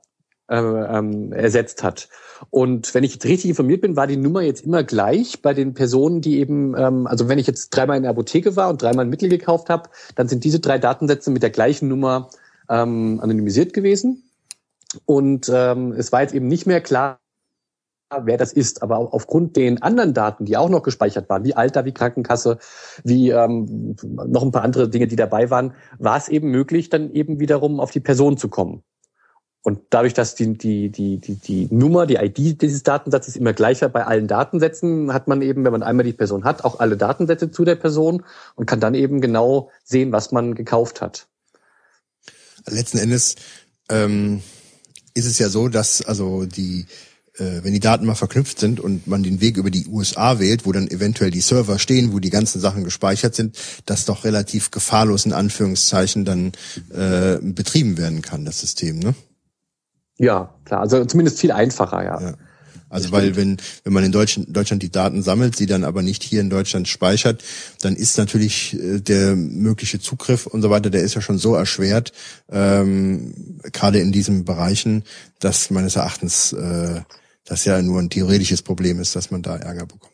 äh, 0.48 0.56
ähm, 0.56 1.32
ersetzt 1.32 1.82
hat. 1.82 2.08
Und 2.50 2.94
wenn 2.94 3.04
ich 3.04 3.14
jetzt 3.14 3.24
richtig 3.24 3.50
informiert 3.50 3.80
bin, 3.80 3.96
war 3.96 4.06
die 4.06 4.16
Nummer 4.16 4.42
jetzt 4.42 4.64
immer 4.64 4.82
gleich 4.82 5.42
bei 5.42 5.54
den 5.54 5.74
Personen, 5.74 6.20
die 6.20 6.38
eben, 6.38 6.76
ähm, 6.76 7.06
also 7.06 7.28
wenn 7.28 7.38
ich 7.38 7.46
jetzt 7.46 7.70
dreimal 7.70 7.96
in 7.96 8.02
der 8.02 8.10
Apotheke 8.10 8.56
war 8.56 8.68
und 8.68 8.82
dreimal 8.82 9.04
ein 9.04 9.10
Mittel 9.10 9.28
gekauft 9.28 9.70
habe, 9.70 9.90
dann 10.14 10.28
sind 10.28 10.44
diese 10.44 10.60
drei 10.60 10.78
Datensätze 10.78 11.30
mit 11.30 11.42
der 11.42 11.50
gleichen 11.50 11.88
Nummer 11.88 12.30
ähm, 12.68 13.20
anonymisiert 13.22 13.72
gewesen. 13.72 14.22
Und 15.06 15.50
ähm, 15.52 15.92
es 15.92 16.12
war 16.12 16.22
jetzt 16.22 16.34
eben 16.34 16.46
nicht 16.46 16.66
mehr 16.66 16.80
klar, 16.80 17.18
wer 18.22 18.36
das 18.36 18.52
ist. 18.52 18.82
Aber 18.82 18.98
aufgrund 18.98 19.56
den 19.56 19.82
anderen 19.82 20.14
Daten, 20.14 20.44
die 20.44 20.56
auch 20.56 20.68
noch 20.68 20.82
gespeichert 20.82 21.28
waren, 21.28 21.44
wie 21.44 21.54
Alter, 21.54 21.84
wie 21.84 21.92
Krankenkasse, 21.92 22.58
wie 23.02 23.30
ähm, 23.30 23.96
noch 24.02 24.42
ein 24.42 24.52
paar 24.52 24.62
andere 24.62 24.88
Dinge, 24.88 25.06
die 25.06 25.16
dabei 25.16 25.50
waren, 25.50 25.74
war 25.98 26.16
es 26.16 26.28
eben 26.28 26.50
möglich, 26.50 26.90
dann 26.90 27.12
eben 27.12 27.40
wiederum 27.40 27.80
auf 27.80 27.90
die 27.90 28.00
Person 28.00 28.36
zu 28.36 28.48
kommen. 28.48 28.82
Und 29.64 29.80
dadurch, 29.88 30.12
dass 30.12 30.34
die, 30.34 30.58
die, 30.58 30.90
die, 30.90 31.16
die, 31.16 31.36
die 31.36 31.68
Nummer, 31.70 32.04
die 32.04 32.16
ID 32.16 32.60
dieses 32.60 32.82
Datensatzes 32.82 33.34
immer 33.34 33.54
gleicher 33.54 33.88
bei 33.88 34.04
allen 34.04 34.28
Datensätzen, 34.28 35.14
hat 35.14 35.26
man 35.26 35.40
eben, 35.40 35.64
wenn 35.64 35.72
man 35.72 35.82
einmal 35.82 36.04
die 36.04 36.12
Person 36.12 36.44
hat, 36.44 36.64
auch 36.64 36.80
alle 36.80 36.98
Datensätze 36.98 37.50
zu 37.50 37.64
der 37.64 37.74
Person 37.74 38.24
und 38.56 38.66
kann 38.66 38.78
dann 38.78 38.92
eben 38.92 39.22
genau 39.22 39.70
sehen, 39.82 40.12
was 40.12 40.32
man 40.32 40.54
gekauft 40.54 41.00
hat. 41.00 41.28
Letzten 42.66 42.98
Endes 42.98 43.36
ähm, 43.88 44.42
ist 45.14 45.24
es 45.24 45.38
ja 45.38 45.48
so, 45.48 45.68
dass 45.68 46.02
also 46.04 46.44
die 46.44 46.84
äh, 47.38 47.64
wenn 47.64 47.72
die 47.72 47.80
Daten 47.80 48.04
mal 48.04 48.14
verknüpft 48.14 48.60
sind 48.60 48.80
und 48.80 49.06
man 49.06 49.22
den 49.22 49.40
Weg 49.40 49.56
über 49.56 49.70
die 49.70 49.86
USA 49.86 50.38
wählt, 50.38 50.66
wo 50.66 50.72
dann 50.72 50.88
eventuell 50.88 51.30
die 51.30 51.40
Server 51.40 51.78
stehen, 51.78 52.12
wo 52.12 52.18
die 52.18 52.30
ganzen 52.30 52.60
Sachen 52.60 52.84
gespeichert 52.84 53.34
sind, 53.34 53.56
das 53.86 54.04
doch 54.04 54.24
relativ 54.24 54.70
gefahrlos 54.70 55.24
in 55.24 55.32
Anführungszeichen 55.32 56.26
dann 56.26 56.52
äh, 56.92 57.38
betrieben 57.40 57.96
werden 57.96 58.20
kann, 58.20 58.44
das 58.44 58.60
System, 58.60 58.98
ne? 58.98 59.14
Ja, 60.18 60.54
klar. 60.64 60.80
Also 60.80 61.04
zumindest 61.04 61.38
viel 61.40 61.52
einfacher, 61.52 62.04
ja. 62.04 62.20
ja. 62.20 62.34
Also 62.94 63.10
weil 63.10 63.34
wenn, 63.34 63.56
wenn 63.82 63.92
man 63.92 64.04
in 64.04 64.12
Deutschland, 64.12 64.56
Deutschland 64.56 64.80
die 64.82 64.92
Daten 64.92 65.22
sammelt, 65.22 65.56
sie 65.56 65.66
dann 65.66 65.82
aber 65.82 66.02
nicht 66.02 66.22
hier 66.22 66.40
in 66.40 66.48
Deutschland 66.48 66.86
speichert, 66.86 67.42
dann 67.80 67.96
ist 67.96 68.16
natürlich 68.18 68.74
äh, 68.74 69.00
der 69.00 69.34
mögliche 69.34 69.98
Zugriff 69.98 70.46
und 70.46 70.62
so 70.62 70.70
weiter, 70.70 70.90
der 70.90 71.02
ist 71.02 71.14
ja 71.14 71.20
schon 71.20 71.38
so 71.38 71.56
erschwert, 71.56 72.12
ähm, 72.50 73.60
gerade 73.72 73.98
in 73.98 74.12
diesen 74.12 74.44
Bereichen, 74.44 75.02
dass 75.40 75.70
meines 75.70 75.96
Erachtens 75.96 76.52
äh, 76.52 77.00
das 77.44 77.64
ja 77.64 77.82
nur 77.82 78.00
ein 78.00 78.10
theoretisches 78.10 78.62
Problem 78.62 79.00
ist, 79.00 79.16
dass 79.16 79.32
man 79.32 79.42
da 79.42 79.56
Ärger 79.56 79.86
bekommt. 79.86 80.12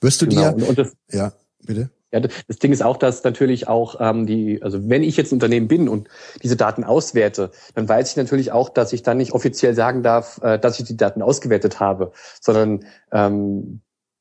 Wirst 0.00 0.22
du 0.22 0.28
genau. 0.28 0.52
dir... 0.52 0.54
Und, 0.54 0.62
und 0.62 0.78
das, 0.78 0.92
ja, 1.10 1.32
bitte? 1.64 1.90
Ja, 2.12 2.20
das 2.20 2.58
Ding 2.58 2.72
ist 2.72 2.82
auch, 2.82 2.96
dass 2.96 3.22
natürlich 3.22 3.68
auch 3.68 3.96
ähm, 4.00 4.26
die, 4.26 4.60
also 4.62 4.88
wenn 4.88 5.04
ich 5.04 5.16
jetzt 5.16 5.30
ein 5.30 5.36
Unternehmen 5.36 5.68
bin 5.68 5.88
und 5.88 6.08
diese 6.42 6.56
Daten 6.56 6.82
auswerte, 6.82 7.52
dann 7.74 7.88
weiß 7.88 8.10
ich 8.10 8.16
natürlich 8.16 8.50
auch, 8.50 8.68
dass 8.68 8.92
ich 8.92 9.02
dann 9.02 9.18
nicht 9.18 9.32
offiziell 9.32 9.74
sagen 9.74 10.02
darf, 10.02 10.40
äh, 10.42 10.58
dass 10.58 10.80
ich 10.80 10.86
die 10.86 10.96
Daten 10.96 11.22
ausgewertet 11.22 11.78
habe, 11.78 12.10
sondern 12.40 12.84
ähm, 13.12 13.80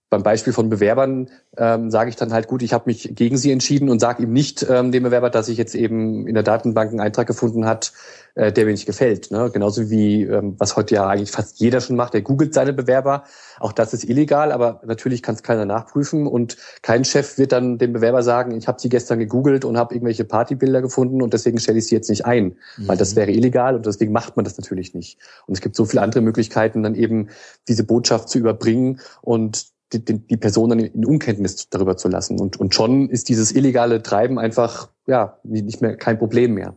beim 0.09 0.23
Beispiel 0.23 0.53
von 0.53 0.69
Bewerbern 0.69 1.29
ähm, 1.55 1.91
sage 1.91 2.09
ich 2.09 2.15
dann 2.15 2.33
halt 2.33 2.47
gut, 2.47 2.63
ich 2.63 2.73
habe 2.73 2.85
mich 2.87 3.11
gegen 3.13 3.37
sie 3.37 3.51
entschieden 3.51 3.89
und 3.89 3.99
sage 3.99 4.23
ihm 4.23 4.33
nicht 4.33 4.65
ähm, 4.67 4.91
dem 4.91 5.03
Bewerber, 5.03 5.29
dass 5.29 5.49
ich 5.49 5.57
jetzt 5.57 5.75
eben 5.75 6.27
in 6.27 6.33
der 6.33 6.43
Datenbank 6.43 6.89
einen 6.89 6.99
Eintrag 6.99 7.27
gefunden 7.27 7.65
hat, 7.65 7.93
äh, 8.33 8.51
der 8.51 8.65
mir 8.65 8.71
nicht 8.71 8.87
gefällt. 8.87 9.29
Ne? 9.29 9.51
Genauso 9.53 9.91
wie 9.91 10.23
ähm, 10.23 10.55
was 10.57 10.75
heute 10.75 10.95
ja 10.95 11.07
eigentlich 11.07 11.29
fast 11.29 11.59
jeder 11.59 11.79
schon 11.79 11.95
macht, 11.95 12.15
der 12.15 12.23
googelt 12.23 12.55
seine 12.55 12.73
Bewerber. 12.73 13.23
Auch 13.59 13.71
das 13.71 13.93
ist 13.93 14.03
illegal, 14.03 14.51
aber 14.51 14.81
natürlich 14.83 15.21
kann 15.21 15.35
es 15.35 15.43
keiner 15.43 15.65
nachprüfen 15.65 16.25
und 16.25 16.57
kein 16.81 17.05
Chef 17.05 17.37
wird 17.37 17.51
dann 17.51 17.77
dem 17.77 17.93
Bewerber 17.93 18.23
sagen, 18.23 18.57
ich 18.57 18.67
habe 18.67 18.79
sie 18.81 18.89
gestern 18.89 19.19
gegoogelt 19.19 19.63
und 19.63 19.77
habe 19.77 19.93
irgendwelche 19.93 20.25
Partybilder 20.25 20.81
gefunden 20.81 21.21
und 21.21 21.33
deswegen 21.33 21.59
stelle 21.59 21.77
ich 21.77 21.85
sie 21.85 21.95
jetzt 21.95 22.09
nicht 22.09 22.25
ein, 22.25 22.55
mhm. 22.77 22.87
weil 22.87 22.97
das 22.97 23.13
mhm. 23.13 23.17
wäre 23.17 23.31
illegal 23.31 23.75
und 23.75 23.85
deswegen 23.85 24.11
macht 24.11 24.35
man 24.37 24.43
das 24.43 24.57
natürlich 24.57 24.95
nicht. 24.95 25.19
Und 25.45 25.53
es 25.53 25.61
gibt 25.61 25.75
so 25.75 25.85
viele 25.85 26.01
andere 26.01 26.21
Möglichkeiten, 26.21 26.81
dann 26.81 26.95
eben 26.95 27.27
diese 27.67 27.83
Botschaft 27.83 28.29
zu 28.29 28.39
überbringen 28.39 29.01
und 29.21 29.67
die, 29.93 30.03
die, 30.03 30.19
die 30.19 30.37
Person 30.37 30.69
dann 30.69 30.79
in 30.79 31.05
Unkenntnis 31.05 31.69
darüber 31.69 31.97
zu 31.97 32.07
lassen. 32.07 32.39
Und, 32.39 32.59
und 32.59 32.75
schon 32.75 33.09
ist 33.09 33.29
dieses 33.29 33.51
illegale 33.51 34.03
Treiben 34.03 34.39
einfach 34.39 34.89
ja 35.07 35.37
nicht 35.43 35.81
mehr 35.81 35.95
kein 35.97 36.17
Problem 36.17 36.53
mehr. 36.53 36.75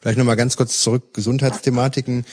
Vielleicht 0.00 0.18
nochmal 0.18 0.36
ganz 0.36 0.56
kurz 0.56 0.80
zurück, 0.80 1.12
Gesundheitsthematiken. 1.12 2.24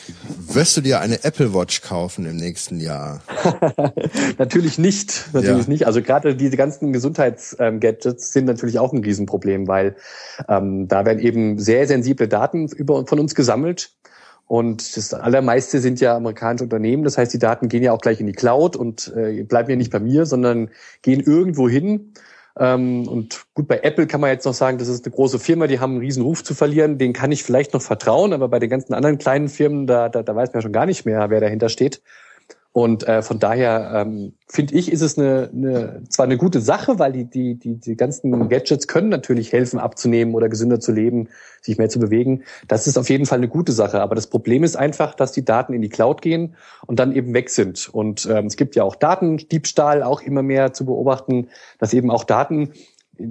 Wirst 0.53 0.77
du 0.77 0.81
dir 0.81 0.99
eine 0.99 1.23
Apple 1.23 1.55
Watch 1.55 1.81
kaufen 1.81 2.27
im 2.27 2.35
nächsten 2.35 2.79
Jahr? 2.79 3.23
natürlich 4.37 4.77
nicht, 4.77 5.29
natürlich 5.33 5.65
ja. 5.65 5.69
nicht. 5.69 5.87
Also 5.87 6.03
gerade 6.03 6.35
diese 6.35 6.57
ganzen 6.57 6.93
Gesundheitsgadgets 6.93 8.33
sind 8.33 8.45
natürlich 8.45 8.77
auch 8.77 8.93
ein 8.93 9.03
Riesenproblem, 9.03 9.67
weil 9.67 9.95
ähm, 10.47 10.87
da 10.87 11.05
werden 11.05 11.19
eben 11.19 11.57
sehr 11.57 11.87
sensible 11.87 12.27
Daten 12.27 12.67
über, 12.67 13.07
von 13.07 13.19
uns 13.19 13.33
gesammelt 13.33 13.95
und 14.47 14.95
das 14.95 15.13
allermeiste 15.13 15.79
sind 15.79 15.99
ja 15.99 16.15
amerikanische 16.15 16.65
Unternehmen. 16.65 17.03
Das 17.03 17.17
heißt, 17.17 17.33
die 17.33 17.39
Daten 17.39 17.67
gehen 17.67 17.81
ja 17.81 17.91
auch 17.93 18.01
gleich 18.01 18.19
in 18.19 18.27
die 18.27 18.33
Cloud 18.33 18.75
und 18.75 19.11
äh, 19.15 19.43
bleiben 19.43 19.69
ja 19.69 19.75
nicht 19.75 19.91
bei 19.91 19.99
mir, 19.99 20.25
sondern 20.25 20.69
gehen 21.01 21.19
irgendwo 21.19 21.67
hin. 21.67 22.13
Ähm, 22.57 23.07
und 23.07 23.45
gut, 23.55 23.67
bei 23.67 23.79
Apple 23.79 24.07
kann 24.07 24.21
man 24.21 24.29
jetzt 24.29 24.45
noch 24.45 24.53
sagen, 24.53 24.77
das 24.77 24.87
ist 24.87 25.05
eine 25.05 25.15
große 25.15 25.39
Firma, 25.39 25.67
die 25.67 25.79
haben 25.79 25.93
einen 25.93 26.01
riesen 26.01 26.21
Ruf 26.23 26.43
zu 26.43 26.53
verlieren. 26.53 26.97
Den 26.99 27.11
kann 27.11 27.31
ich 27.31 27.43
vielleicht 27.43 27.73
noch 27.73 27.81
vertrauen, 27.81 28.33
aber 28.33 28.47
bei 28.47 28.59
den 28.59 28.69
ganzen 28.69 28.93
anderen 28.93 29.17
kleinen 29.17 29.49
Firmen, 29.49 29.87
da, 29.87 30.09
da, 30.09 30.21
da 30.21 30.35
weiß 30.35 30.49
man 30.49 30.59
ja 30.59 30.61
schon 30.61 30.71
gar 30.71 30.85
nicht 30.85 31.05
mehr, 31.05 31.29
wer 31.29 31.41
dahinter 31.41 31.69
steht. 31.69 32.01
Und 32.75 33.07
äh, 33.07 33.21
von 33.21 33.39
daher 33.39 33.91
ähm, 33.95 34.33
finde 34.49 34.75
ich, 34.75 34.91
ist 34.91 34.99
es 34.99 35.17
eine, 35.17 35.49
eine 35.53 36.03
zwar 36.09 36.25
eine 36.25 36.35
gute 36.35 36.59
Sache, 36.59 36.99
weil 36.99 37.13
die, 37.13 37.23
die, 37.23 37.55
die, 37.55 37.79
die 37.79 37.95
ganzen 37.95 38.49
Gadgets 38.49 38.89
können 38.89 39.07
natürlich 39.07 39.53
helfen, 39.53 39.79
abzunehmen 39.79 40.35
oder 40.35 40.49
gesünder 40.49 40.81
zu 40.81 40.91
leben, 40.91 41.29
sich 41.61 41.77
mehr 41.77 41.87
zu 41.87 41.99
bewegen. 41.99 42.43
Das 42.67 42.85
ist 42.85 42.97
auf 42.97 43.09
jeden 43.09 43.25
Fall 43.25 43.37
eine 43.37 43.47
gute 43.47 43.71
Sache. 43.71 44.01
Aber 44.01 44.13
das 44.13 44.27
Problem 44.27 44.65
ist 44.65 44.75
einfach, 44.75 45.15
dass 45.15 45.31
die 45.31 45.45
Daten 45.45 45.71
in 45.71 45.81
die 45.81 45.87
Cloud 45.87 46.21
gehen 46.21 46.55
und 46.85 46.99
dann 46.99 47.15
eben 47.15 47.33
weg 47.33 47.49
sind. 47.49 47.87
Und 47.87 48.27
ähm, 48.29 48.47
es 48.47 48.57
gibt 48.57 48.75
ja 48.75 48.83
auch 48.83 48.97
Datendiebstahl 48.97 50.03
auch 50.03 50.21
immer 50.21 50.43
mehr 50.43 50.73
zu 50.73 50.85
beobachten, 50.85 51.47
dass 51.79 51.93
eben 51.93 52.11
auch 52.11 52.25
Daten 52.25 52.73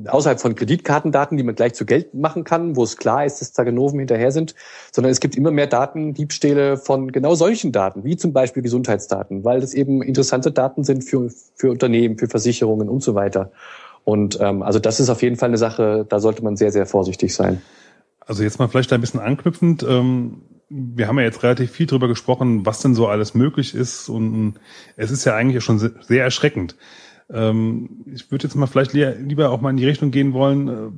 außerhalb 0.07 0.41
von 0.41 0.55
Kreditkartendaten, 0.55 1.37
die 1.37 1.43
man 1.43 1.55
gleich 1.55 1.75
zu 1.75 1.85
Geld 1.85 2.15
machen 2.15 2.45
kann, 2.45 2.77
wo 2.77 2.83
es 2.83 2.97
klar 2.97 3.25
ist, 3.25 3.41
dass 3.41 3.53
Zaganoven 3.53 3.99
hinterher 3.99 4.33
sind, 4.33 4.55
sondern 4.93 5.11
es 5.11 5.21
gibt 5.21 5.37
immer 5.37 5.51
mehr 5.51 5.67
Datendiebstähle 5.67 6.77
von 6.77 7.13
genau 7.13 7.35
solchen 7.35 7.73
Daten, 7.73 8.05
wie 8.05 8.17
zum 8.17 8.33
Beispiel 8.33 8.63
Gesundheitsdaten, 8.63 9.45
weil 9.45 9.61
das 9.61 9.75
eben 9.75 10.03
interessante 10.03 10.53
Daten 10.53 10.85
sind 10.85 11.05
für, 11.05 11.31
für 11.55 11.71
Unternehmen, 11.71 12.19
für 12.19 12.29
Versicherungen 12.29 12.89
und 12.89 13.03
so 13.03 13.15
weiter. 13.15 13.53
Und 14.05 14.39
ähm, 14.41 14.63
also 14.63 14.79
das 14.79 15.01
ist 15.01 15.11
auf 15.11 15.23
jeden 15.23 15.37
Fall 15.37 15.49
eine 15.49 15.59
Sache, 15.59 16.07
da 16.09 16.21
sollte 16.21 16.43
man 16.45 16.57
sehr, 16.57 16.73
sehr 16.73 16.87
vorsichtig 16.87 17.35
sein. 17.35 17.63
Also 18.21 18.43
jetzt 18.43 18.59
mal 18.59 18.69
vielleicht 18.69 18.93
ein 18.93 19.01
bisschen 19.01 19.21
anknüpfend. 19.21 19.83
Ähm 19.83 20.43
wir 20.71 21.09
haben 21.09 21.19
ja 21.19 21.25
jetzt 21.25 21.43
relativ 21.43 21.71
viel 21.71 21.87
drüber 21.87 22.09
gesprochen, 22.09 22.67
was 22.67 22.81
denn 22.81 22.95
so 22.95 23.07
alles 23.07 23.35
möglich 23.35 23.75
ist 23.75 24.09
und 24.09 24.55
es 24.97 25.11
ist 25.11 25.25
ja 25.25 25.35
eigentlich 25.35 25.63
schon 25.63 25.79
sehr 25.79 26.25
erschreckend. 26.25 26.77
Ähm, 27.31 28.05
ich 28.13 28.31
würde 28.31 28.45
jetzt 28.45 28.55
mal 28.55 28.67
vielleicht 28.67 28.93
lieber 28.93 29.51
auch 29.51 29.61
mal 29.61 29.71
in 29.71 29.77
die 29.77 29.87
Richtung 29.87 30.11
gehen 30.11 30.33
wollen, 30.33 30.69
äh, 30.69 30.91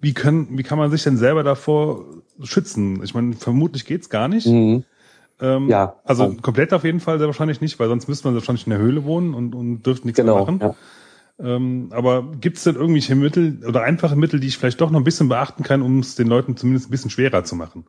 wie, 0.00 0.14
können, 0.14 0.58
wie 0.58 0.62
kann 0.62 0.78
man 0.78 0.90
sich 0.90 1.02
denn 1.02 1.16
selber 1.16 1.42
davor 1.42 2.04
schützen? 2.42 3.02
Ich 3.02 3.14
meine, 3.14 3.34
vermutlich 3.34 3.84
geht's 3.84 4.08
gar 4.08 4.28
nicht. 4.28 4.46
Mhm. 4.46 4.84
Ähm, 5.40 5.68
ja. 5.68 5.96
Also 6.04 6.34
komplett 6.42 6.72
auf 6.72 6.84
jeden 6.84 7.00
Fall 7.00 7.18
sehr 7.18 7.26
wahrscheinlich 7.26 7.60
nicht, 7.60 7.78
weil 7.78 7.88
sonst 7.88 8.08
müsste 8.08 8.28
man 8.28 8.34
wahrscheinlich 8.34 8.66
in 8.66 8.70
der 8.70 8.78
Höhle 8.78 9.04
wohnen 9.04 9.34
und, 9.34 9.54
und 9.54 9.82
dürfte 9.82 10.06
nichts 10.06 10.20
genau, 10.20 10.34
mehr 10.34 10.44
machen. 10.44 10.60
Ja. 10.60 10.74
Ähm, 11.42 11.88
aber 11.92 12.30
gibt 12.40 12.58
es 12.58 12.64
denn 12.64 12.74
irgendwelche 12.74 13.14
Mittel 13.14 13.60
oder 13.66 13.82
einfache 13.82 14.16
Mittel, 14.16 14.40
die 14.40 14.48
ich 14.48 14.58
vielleicht 14.58 14.80
doch 14.80 14.90
noch 14.90 15.00
ein 15.00 15.04
bisschen 15.04 15.28
beachten 15.28 15.62
kann, 15.62 15.80
um 15.80 16.00
es 16.00 16.14
den 16.14 16.26
Leuten 16.26 16.56
zumindest 16.56 16.88
ein 16.88 16.90
bisschen 16.90 17.10
schwerer 17.10 17.44
zu 17.44 17.56
machen? 17.56 17.86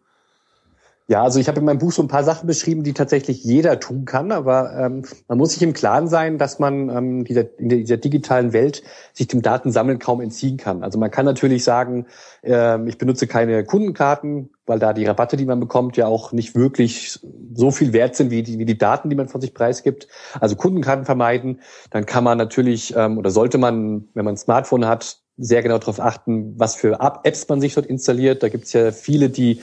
Ja, 1.07 1.23
also 1.23 1.39
ich 1.39 1.47
habe 1.49 1.59
in 1.59 1.65
meinem 1.65 1.79
Buch 1.79 1.91
so 1.91 2.01
ein 2.01 2.07
paar 2.07 2.23
Sachen 2.23 2.47
beschrieben, 2.47 2.83
die 2.83 2.93
tatsächlich 2.93 3.43
jeder 3.43 3.79
tun 3.79 4.05
kann, 4.05 4.31
aber 4.31 4.73
ähm, 4.77 5.03
man 5.27 5.37
muss 5.37 5.53
sich 5.53 5.61
im 5.61 5.73
Klaren 5.73 6.07
sein, 6.07 6.37
dass 6.37 6.57
man 6.57 6.89
ähm, 6.89 7.25
dieser, 7.25 7.59
in 7.59 7.67
dieser 7.67 7.97
digitalen 7.97 8.53
Welt 8.53 8.81
sich 9.11 9.27
dem 9.27 9.41
Datensammeln 9.41 9.99
kaum 9.99 10.21
entziehen 10.21 10.55
kann. 10.57 10.83
Also 10.83 10.99
man 10.99 11.11
kann 11.11 11.25
natürlich 11.25 11.65
sagen, 11.65 12.05
ähm, 12.43 12.87
ich 12.87 12.97
benutze 12.97 13.27
keine 13.27 13.65
Kundenkarten, 13.65 14.51
weil 14.65 14.79
da 14.79 14.93
die 14.93 15.05
Rabatte, 15.05 15.35
die 15.35 15.45
man 15.45 15.59
bekommt, 15.59 15.97
ja 15.97 16.07
auch 16.07 16.31
nicht 16.31 16.55
wirklich 16.55 17.19
so 17.53 17.71
viel 17.71 17.91
wert 17.91 18.15
sind 18.15 18.31
wie 18.31 18.43
die, 18.43 18.57
wie 18.57 18.65
die 18.65 18.77
Daten, 18.77 19.09
die 19.09 19.15
man 19.17 19.27
von 19.27 19.41
sich 19.41 19.53
preisgibt. 19.53 20.07
Also 20.39 20.55
Kundenkarten 20.55 21.03
vermeiden. 21.03 21.59
Dann 21.89 22.05
kann 22.05 22.23
man 22.23 22.37
natürlich 22.37 22.95
ähm, 22.95 23.17
oder 23.17 23.31
sollte 23.31 23.57
man, 23.57 24.07
wenn 24.13 24.23
man 24.23 24.35
ein 24.35 24.37
Smartphone 24.37 24.85
hat, 24.85 25.17
sehr 25.37 25.63
genau 25.63 25.77
darauf 25.77 25.99
achten, 25.99 26.57
was 26.57 26.75
für 26.75 26.99
Apps 27.23 27.49
man 27.49 27.59
sich 27.59 27.73
dort 27.73 27.87
installiert. 27.87 28.43
Da 28.43 28.49
gibt 28.49 28.65
es 28.65 28.73
ja 28.73 28.91
viele, 28.91 29.29
die 29.29 29.61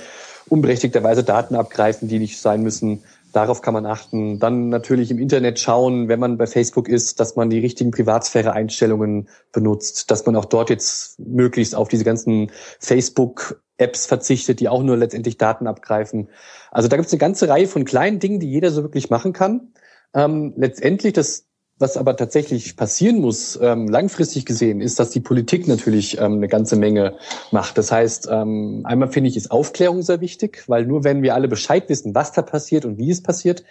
unberechtigterweise 0.51 1.25
Daten 1.25 1.55
abgreifen, 1.55 2.09
die 2.09 2.19
nicht 2.19 2.41
sein 2.41 2.63
müssen. 2.63 3.03
Darauf 3.33 3.61
kann 3.61 3.75
man 3.75 3.85
achten. 3.85 4.39
Dann 4.39 4.71
natürlich 4.71 5.11
im 5.11 5.19
Internet 5.19 5.59
schauen, 5.61 6.09
wenn 6.09 6.19
man 6.19 6.39
bei 6.39 6.47
Facebook 6.47 6.89
ist, 6.89 7.21
dass 7.21 7.37
man 7.37 7.51
die 7.51 7.59
richtigen 7.59 7.91
Privatsphäre-Einstellungen 7.91 9.29
benutzt, 9.53 10.11
dass 10.11 10.25
man 10.25 10.35
auch 10.37 10.47
dort 10.47 10.71
jetzt 10.71 11.19
möglichst 11.19 11.75
auf 11.75 11.89
diese 11.89 12.05
ganzen 12.05 12.51
Facebook-Apps 12.81 14.07
verzichtet, 14.07 14.61
die 14.61 14.69
auch 14.69 14.83
nur 14.83 14.97
letztendlich 14.97 15.37
Daten 15.37 15.67
abgreifen. 15.67 16.29
Also 16.71 16.89
da 16.89 16.97
gibt 16.97 17.07
es 17.07 17.13
eine 17.13 17.21
ganze 17.21 17.49
Reihe 17.49 17.67
von 17.67 17.85
kleinen 17.85 18.19
Dingen, 18.19 18.41
die 18.41 18.51
jeder 18.51 18.71
so 18.71 18.83
wirklich 18.83 19.11
machen 19.11 19.35
kann. 19.35 19.73
Ähm, 20.15 20.55
letztendlich 20.57 21.13
das 21.13 21.48
was 21.79 21.97
aber 21.97 22.17
tatsächlich 22.17 22.77
passieren 22.77 23.21
muss, 23.21 23.59
ähm, 23.61 23.89
langfristig 23.89 24.47
gesehen, 24.47 24.81
ist, 24.81 24.99
dass 24.99 25.11
die 25.11 25.21
Politik 25.21 25.69
natürlich 25.69 26.19
ähm, 26.19 26.35
eine 26.35 26.49
ganze 26.49 26.77
Menge 26.77 27.15
macht. 27.51 27.79
Das 27.79 27.93
heißt, 27.93 28.29
ähm, 28.31 28.83
einmal 28.85 29.09
finde 29.09 29.31
ich, 29.31 29.37
ist 29.37 29.51
Aufklärung 29.51 30.03
sehr 30.03 30.21
wichtig, 30.21 30.65
weil 30.67 30.87
nur 30.87 31.05
wenn 31.05 31.23
wir 31.23 31.35
alle 31.35 31.49
Bescheid 31.49 31.89
wissen, 31.89 32.15
was 32.15 32.33
da 32.33 32.43
passiert 32.43 32.85
und 32.85 32.99
wie 32.99 33.11
es 33.11 33.23
passiert, 33.23 33.65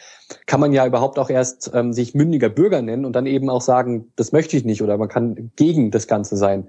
kann 0.45 0.59
man 0.59 0.73
ja 0.73 0.85
überhaupt 0.85 1.19
auch 1.19 1.29
erst 1.29 1.71
sich 1.91 2.13
mündiger 2.13 2.49
Bürger 2.49 2.81
nennen 2.81 3.05
und 3.05 3.13
dann 3.13 3.25
eben 3.25 3.49
auch 3.49 3.61
sagen, 3.61 4.11
das 4.17 4.33
möchte 4.33 4.57
ich 4.57 4.65
nicht 4.65 4.81
oder 4.81 4.97
man 4.97 5.07
kann 5.07 5.51
gegen 5.55 5.89
das 5.89 6.07
Ganze 6.07 6.35
sein. 6.35 6.67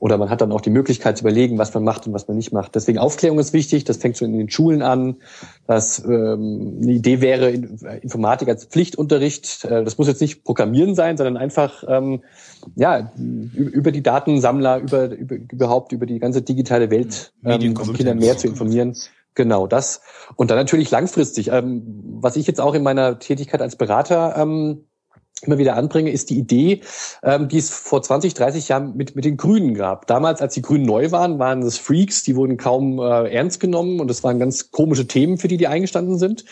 Oder 0.00 0.16
man 0.16 0.30
hat 0.30 0.40
dann 0.40 0.52
auch 0.52 0.60
die 0.60 0.70
Möglichkeit 0.70 1.18
zu 1.18 1.24
überlegen, 1.24 1.58
was 1.58 1.74
man 1.74 1.82
macht 1.82 2.06
und 2.06 2.12
was 2.12 2.28
man 2.28 2.36
nicht 2.36 2.52
macht. 2.52 2.74
Deswegen 2.74 2.98
Aufklärung 2.98 3.38
ist 3.38 3.52
wichtig. 3.52 3.84
Das 3.84 3.96
fängt 3.96 4.16
schon 4.16 4.32
in 4.32 4.38
den 4.38 4.50
Schulen 4.50 4.80
an. 4.80 5.16
Das 5.66 6.04
ähm, 6.04 6.78
eine 6.82 6.92
Idee 6.92 7.20
wäre 7.20 7.50
Informatik 7.50 8.48
als 8.48 8.64
Pflichtunterricht. 8.66 9.64
Äh, 9.64 9.84
das 9.84 9.98
muss 9.98 10.06
jetzt 10.06 10.20
nicht 10.20 10.44
Programmieren 10.44 10.94
sein, 10.94 11.16
sondern 11.16 11.36
einfach 11.36 11.82
ähm, 11.88 12.22
ja 12.76 13.12
über 13.54 13.90
die 13.90 14.02
Datensammler, 14.02 14.78
über, 14.78 15.10
über 15.10 15.36
überhaupt 15.50 15.92
über 15.92 16.06
die 16.06 16.18
ganze 16.18 16.42
digitale 16.42 16.90
Welt 16.90 17.32
ähm, 17.44 17.74
Kinder 17.74 18.14
mehr 18.14 18.36
zu 18.36 18.46
informieren. 18.46 18.94
Genau 19.34 19.66
das. 19.66 20.00
Und 20.36 20.50
dann 20.50 20.58
natürlich 20.58 20.90
langfristig. 20.90 21.50
Ähm, 21.52 21.82
was 22.20 22.36
ich 22.36 22.46
jetzt 22.46 22.60
auch 22.60 22.74
in 22.74 22.82
meiner 22.82 23.18
Tätigkeit 23.18 23.62
als 23.62 23.76
Berater 23.76 24.34
ähm, 24.36 24.87
immer 25.42 25.58
wieder 25.58 25.76
anbringe, 25.76 26.10
ist 26.10 26.30
die 26.30 26.38
Idee, 26.38 26.80
ähm, 27.22 27.48
die 27.48 27.58
es 27.58 27.70
vor 27.70 28.02
20, 28.02 28.34
30 28.34 28.68
Jahren 28.68 28.96
mit, 28.96 29.16
mit 29.16 29.24
den 29.24 29.36
Grünen 29.36 29.74
gab. 29.74 30.06
Damals, 30.06 30.40
als 30.40 30.54
die 30.54 30.62
Grünen 30.62 30.86
neu 30.86 31.10
waren, 31.10 31.38
waren 31.38 31.60
das 31.60 31.78
Freaks, 31.78 32.22
die 32.22 32.36
wurden 32.36 32.56
kaum 32.56 32.98
äh, 32.98 33.32
ernst 33.32 33.60
genommen 33.60 34.00
und 34.00 34.10
es 34.10 34.24
waren 34.24 34.38
ganz 34.38 34.70
komische 34.70 35.06
Themen, 35.06 35.38
für 35.38 35.48
die 35.48 35.56
die 35.56 35.68
eingestanden 35.68 36.18
sind. 36.18 36.44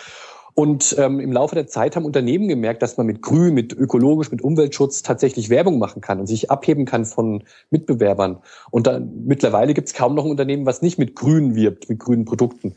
Und 0.58 0.96
ähm, 0.98 1.20
im 1.20 1.32
Laufe 1.32 1.54
der 1.54 1.66
Zeit 1.66 1.96
haben 1.96 2.06
Unternehmen 2.06 2.48
gemerkt, 2.48 2.80
dass 2.80 2.96
man 2.96 3.06
mit 3.06 3.20
Grün, 3.20 3.52
mit 3.52 3.74
ökologisch, 3.74 4.30
mit 4.30 4.40
Umweltschutz 4.40 5.02
tatsächlich 5.02 5.50
Werbung 5.50 5.78
machen 5.78 6.00
kann 6.00 6.18
und 6.18 6.26
sich 6.26 6.50
abheben 6.50 6.86
kann 6.86 7.04
von 7.04 7.44
Mitbewerbern. 7.68 8.38
Und 8.70 8.86
dann, 8.86 9.26
mittlerweile 9.26 9.74
gibt 9.74 9.88
es 9.88 9.92
kaum 9.92 10.14
noch 10.14 10.24
ein 10.24 10.30
Unternehmen, 10.30 10.64
was 10.64 10.80
nicht 10.80 10.96
mit 10.96 11.14
Grün 11.14 11.54
wirbt, 11.54 11.90
mit 11.90 11.98
grünen 11.98 12.24
Produkten. 12.24 12.74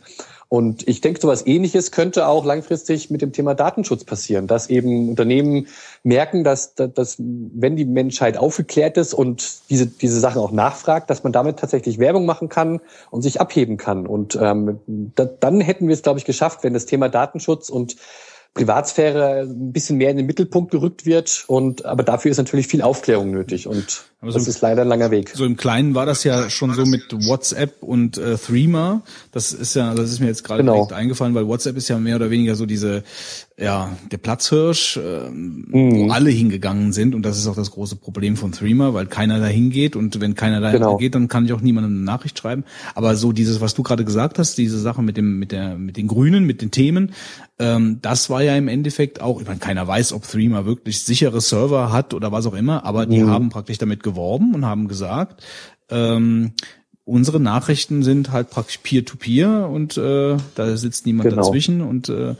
Und 0.51 0.87
ich 0.87 0.99
denke, 0.99 1.21
so 1.21 1.27
etwas 1.27 1.45
Ähnliches 1.45 1.91
könnte 1.91 2.27
auch 2.27 2.43
langfristig 2.43 3.11
mit 3.11 3.21
dem 3.21 3.31
Thema 3.31 3.53
Datenschutz 3.53 4.03
passieren, 4.03 4.47
dass 4.47 4.67
eben 4.67 5.09
Unternehmen 5.09 5.67
merken, 6.01 6.43
dass, 6.43 6.73
dass 6.73 7.17
wenn 7.19 7.75
die 7.75 7.85
Menschheit 7.85 8.35
aufgeklärt 8.35 8.97
ist 8.97 9.13
und 9.13 9.69
diese, 9.69 9.85
diese 9.85 10.19
Sachen 10.19 10.41
auch 10.41 10.51
nachfragt, 10.51 11.11
dass 11.11 11.23
man 11.23 11.33
damit 11.33 11.59
tatsächlich 11.59 11.99
Werbung 11.99 12.25
machen 12.25 12.49
kann 12.49 12.81
und 13.11 13.21
sich 13.21 13.39
abheben 13.39 13.77
kann. 13.77 14.07
Und 14.07 14.39
ähm, 14.41 14.79
da, 14.87 15.25
dann 15.25 15.61
hätten 15.61 15.87
wir 15.87 15.93
es, 15.93 16.01
glaube 16.01 16.17
ich, 16.17 16.25
geschafft, 16.25 16.63
wenn 16.63 16.73
das 16.73 16.87
Thema 16.87 17.09
Datenschutz 17.09 17.69
und 17.69 17.95
Privatsphäre 18.53 19.41
ein 19.41 19.71
bisschen 19.71 19.97
mehr 19.97 20.09
in 20.09 20.17
den 20.17 20.25
Mittelpunkt 20.25 20.71
gerückt 20.71 21.05
wird. 21.05 21.45
Und 21.47 21.85
aber 21.85 22.03
dafür 22.03 22.31
ist 22.31 22.37
natürlich 22.37 22.67
viel 22.67 22.81
Aufklärung 22.81 23.31
nötig 23.31 23.67
und 23.67 24.03
aber 24.21 24.33
das 24.33 24.49
ist 24.49 24.59
leider 24.59 24.81
ein 24.81 24.89
langer 24.89 25.11
Weg. 25.11 25.31
So 25.33 25.45
im 25.45 25.55
Kleinen 25.55 25.95
war 25.95 26.05
das 26.05 26.25
ja 26.25 26.49
schon 26.49 26.73
so 26.73 26.85
mit 26.85 27.03
WhatsApp 27.25 27.81
und 27.81 28.17
äh, 28.17 28.37
Threema. 28.37 29.01
Das 29.31 29.53
ist 29.53 29.75
ja, 29.75 29.95
das 29.95 30.11
ist 30.11 30.19
mir 30.19 30.27
jetzt 30.27 30.43
gerade 30.43 30.61
genau. 30.61 30.73
direkt 30.73 30.91
eingefallen, 30.91 31.33
weil 31.35 31.47
WhatsApp 31.47 31.77
ist 31.77 31.87
ja 31.87 31.97
mehr 31.99 32.17
oder 32.17 32.29
weniger 32.29 32.55
so 32.55 32.65
diese, 32.65 33.03
ja, 33.59 33.97
der 34.09 34.17
Platzhirsch, 34.17 34.97
äh, 34.97 35.29
mhm. 35.29 35.67
wo 35.71 36.11
alle 36.11 36.29
hingegangen 36.29 36.93
sind. 36.93 37.13
Und 37.13 37.23
das 37.23 37.37
ist 37.37 37.47
auch 37.47 37.55
das 37.55 37.71
große 37.71 37.97
Problem 37.97 38.37
von 38.37 38.53
Threema, 38.53 38.93
weil 38.93 39.07
keiner 39.07 39.39
da 39.39 39.47
hingeht. 39.47 39.97
Und 39.97 40.21
wenn 40.21 40.35
keiner 40.35 40.61
da 40.61 40.71
genau. 40.71 40.97
geht, 40.97 41.13
dann 41.15 41.27
kann 41.27 41.45
ich 41.45 41.51
auch 41.51 41.59
niemandem 41.59 41.93
eine 41.93 42.03
Nachricht 42.03 42.39
schreiben. 42.39 42.63
Aber 42.95 43.15
so 43.17 43.33
dieses, 43.33 43.59
was 43.59 43.73
du 43.73 43.83
gerade 43.83 44.05
gesagt 44.05 44.39
hast, 44.39 44.57
diese 44.57 44.79
Sache 44.79 45.01
mit 45.01 45.17
dem, 45.17 45.39
mit 45.39 45.51
der, 45.51 45.77
mit 45.77 45.97
den 45.97 46.07
Grünen, 46.07 46.45
mit 46.45 46.61
den 46.61 46.71
Themen, 46.71 47.11
ähm, 47.59 47.99
das 48.01 48.29
war 48.29 48.41
ja 48.41 48.55
im 48.55 48.69
Endeffekt 48.69 49.19
auch, 49.19 49.41
ich 49.41 49.47
meine, 49.47 49.59
keiner 49.59 49.85
weiß, 49.85 50.13
ob 50.13 50.23
Threema 50.23 50.65
wirklich 50.65 51.03
sichere 51.03 51.41
Server 51.41 51.91
hat 51.91 52.13
oder 52.13 52.31
was 52.31 52.45
auch 52.45 52.53
immer, 52.53 52.85
aber 52.85 53.05
die 53.05 53.19
mhm. 53.19 53.29
haben 53.29 53.49
praktisch 53.49 53.77
damit 53.77 54.03
geworben 54.03 54.55
und 54.55 54.65
haben 54.65 54.87
gesagt, 54.87 55.43
ähm, 55.89 56.53
unsere 57.09 57.39
Nachrichten 57.39 58.03
sind 58.03 58.31
halt 58.31 58.49
praktisch 58.49 58.77
Peer-to-Peer 58.77 59.47
-peer 59.47 59.65
und 59.65 59.97
äh, 59.97 60.37
da 60.55 60.77
sitzt 60.77 61.05
niemand 61.05 61.29
genau. 61.29 61.41
dazwischen 61.41 61.81
und 61.81 62.09
äh, 62.09 62.35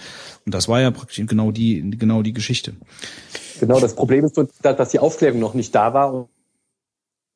und 0.46 0.56
das 0.56 0.68
war 0.68 0.80
ja 0.80 0.92
praktisch 0.92 1.26
genau 1.26 1.52
die 1.52 1.98
genau 1.98 2.22
die 2.22 2.34
Geschichte. 2.34 2.74
Genau, 3.60 3.80
das 3.80 3.96
Problem 3.96 4.24
ist, 4.26 4.40
dass 4.62 4.90
die 4.90 5.00
Aufklärung 5.00 5.40
noch 5.40 5.54
nicht 5.54 5.76
da 5.76 5.94
war 5.94 6.14
und 6.14 6.30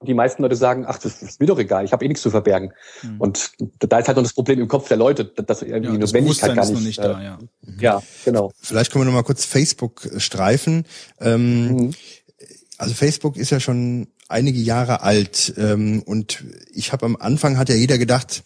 die 0.06 0.14
meisten 0.14 0.44
Leute 0.44 0.56
sagen, 0.56 0.86
ach, 0.88 0.98
das 0.98 1.22
ist 1.22 1.40
mir 1.40 1.48
doch 1.48 1.60
egal, 1.60 1.86
ich 1.86 1.92
habe 1.92 2.06
eh 2.06 2.08
nichts 2.08 2.22
zu 2.22 2.30
verbergen. 2.30 2.74
Mhm. 3.02 3.22
Und 3.22 3.52
da 3.80 4.00
ist 4.00 4.08
halt 4.08 4.18
noch 4.18 4.24
das 4.24 4.34
Problem 4.34 4.60
im 4.60 4.68
Kopf 4.68 4.88
der 4.88 4.98
Leute, 4.98 5.26
dass 5.26 5.62
irgendwie 5.62 5.88
ja, 5.88 5.92
die 5.94 5.98
Notwendigkeit 5.98 6.56
gar 6.56 6.70
nicht, 6.70 6.84
nicht 6.84 7.00
äh, 7.00 7.04
da, 7.04 7.22
ja. 7.22 7.40
ja, 7.80 8.04
genau. 8.26 8.52
Vielleicht 8.62 8.92
können 8.92 9.06
wir 9.06 9.12
noch 9.12 9.18
mal 9.18 9.24
kurz 9.24 9.46
Facebook 9.46 10.10
streifen. 10.18 10.86
Ähm, 11.20 11.68
mhm 11.68 11.94
also 12.78 12.94
Facebook 12.94 13.38
ist 13.38 13.50
ja 13.50 13.60
schon 13.60 14.08
einige 14.34 14.60
Jahre 14.60 15.02
alt 15.02 15.54
ähm, 15.58 16.02
und 16.04 16.44
ich 16.74 16.92
habe 16.92 17.06
am 17.06 17.16
Anfang 17.16 17.58
hat 17.58 17.70
ja 17.70 17.76
jeder 17.76 17.98
gedacht 17.98 18.44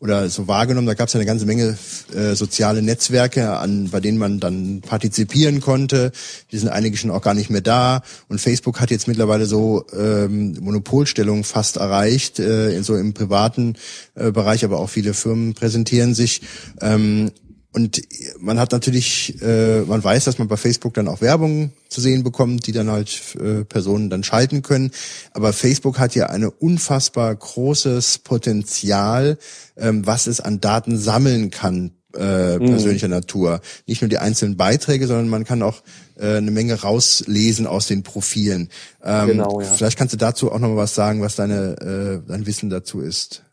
oder 0.00 0.28
so 0.28 0.46
wahrgenommen, 0.46 0.86
da 0.86 0.94
gab 0.94 1.08
es 1.08 1.14
ja 1.14 1.18
eine 1.18 1.26
ganze 1.26 1.44
Menge 1.44 1.76
äh, 2.14 2.34
soziale 2.34 2.82
Netzwerke, 2.82 3.58
an 3.58 3.88
bei 3.90 3.98
denen 3.98 4.18
man 4.18 4.38
dann 4.38 4.80
partizipieren 4.80 5.60
konnte. 5.60 6.12
Die 6.52 6.58
sind 6.58 6.68
einige 6.68 6.96
schon 6.96 7.10
auch 7.10 7.22
gar 7.22 7.34
nicht 7.34 7.50
mehr 7.50 7.62
da 7.62 8.02
und 8.28 8.40
Facebook 8.40 8.80
hat 8.80 8.90
jetzt 8.90 9.08
mittlerweile 9.08 9.46
so 9.46 9.86
ähm, 9.92 10.56
Monopolstellung 10.60 11.42
fast 11.42 11.78
erreicht, 11.78 12.38
äh, 12.38 12.80
so 12.82 12.96
im 12.96 13.12
privaten 13.12 13.74
äh, 14.14 14.30
Bereich, 14.30 14.64
aber 14.64 14.78
auch 14.78 14.90
viele 14.90 15.14
Firmen 15.14 15.54
präsentieren 15.54 16.14
sich. 16.14 16.42
Ähm, 16.80 17.32
und 17.72 18.00
man 18.38 18.58
hat 18.58 18.72
natürlich, 18.72 19.40
äh, 19.42 19.82
man 19.82 20.02
weiß, 20.02 20.24
dass 20.24 20.38
man 20.38 20.48
bei 20.48 20.56
Facebook 20.56 20.94
dann 20.94 21.06
auch 21.06 21.20
Werbung 21.20 21.72
zu 21.88 22.00
sehen 22.00 22.24
bekommt, 22.24 22.66
die 22.66 22.72
dann 22.72 22.90
halt 22.90 23.36
äh, 23.38 23.64
Personen 23.64 24.08
dann 24.08 24.24
schalten 24.24 24.62
können. 24.62 24.90
Aber 25.32 25.52
Facebook 25.52 25.98
hat 25.98 26.14
ja 26.14 26.26
eine 26.26 26.50
unfassbar 26.50 27.34
großes 27.34 28.20
Potenzial, 28.20 29.38
ähm, 29.76 30.06
was 30.06 30.26
es 30.26 30.40
an 30.40 30.60
Daten 30.60 30.96
sammeln 30.96 31.50
kann, 31.50 31.92
äh, 32.16 32.58
mhm. 32.58 32.66
persönlicher 32.66 33.08
Natur. 33.08 33.60
Nicht 33.86 34.00
nur 34.00 34.08
die 34.08 34.18
einzelnen 34.18 34.56
Beiträge, 34.56 35.06
sondern 35.06 35.28
man 35.28 35.44
kann 35.44 35.62
auch 35.62 35.82
äh, 36.16 36.36
eine 36.36 36.50
Menge 36.50 36.80
rauslesen 36.80 37.66
aus 37.66 37.86
den 37.86 38.02
Profilen. 38.02 38.70
Ähm, 39.04 39.28
genau, 39.28 39.60
ja. 39.60 39.66
Vielleicht 39.66 39.98
kannst 39.98 40.14
du 40.14 40.18
dazu 40.18 40.50
auch 40.50 40.58
noch 40.58 40.68
mal 40.68 40.76
was 40.76 40.94
sagen, 40.94 41.20
was 41.20 41.36
deine, 41.36 42.22
äh, 42.24 42.28
dein 42.28 42.46
Wissen 42.46 42.70
dazu 42.70 43.00
ist. 43.00 43.44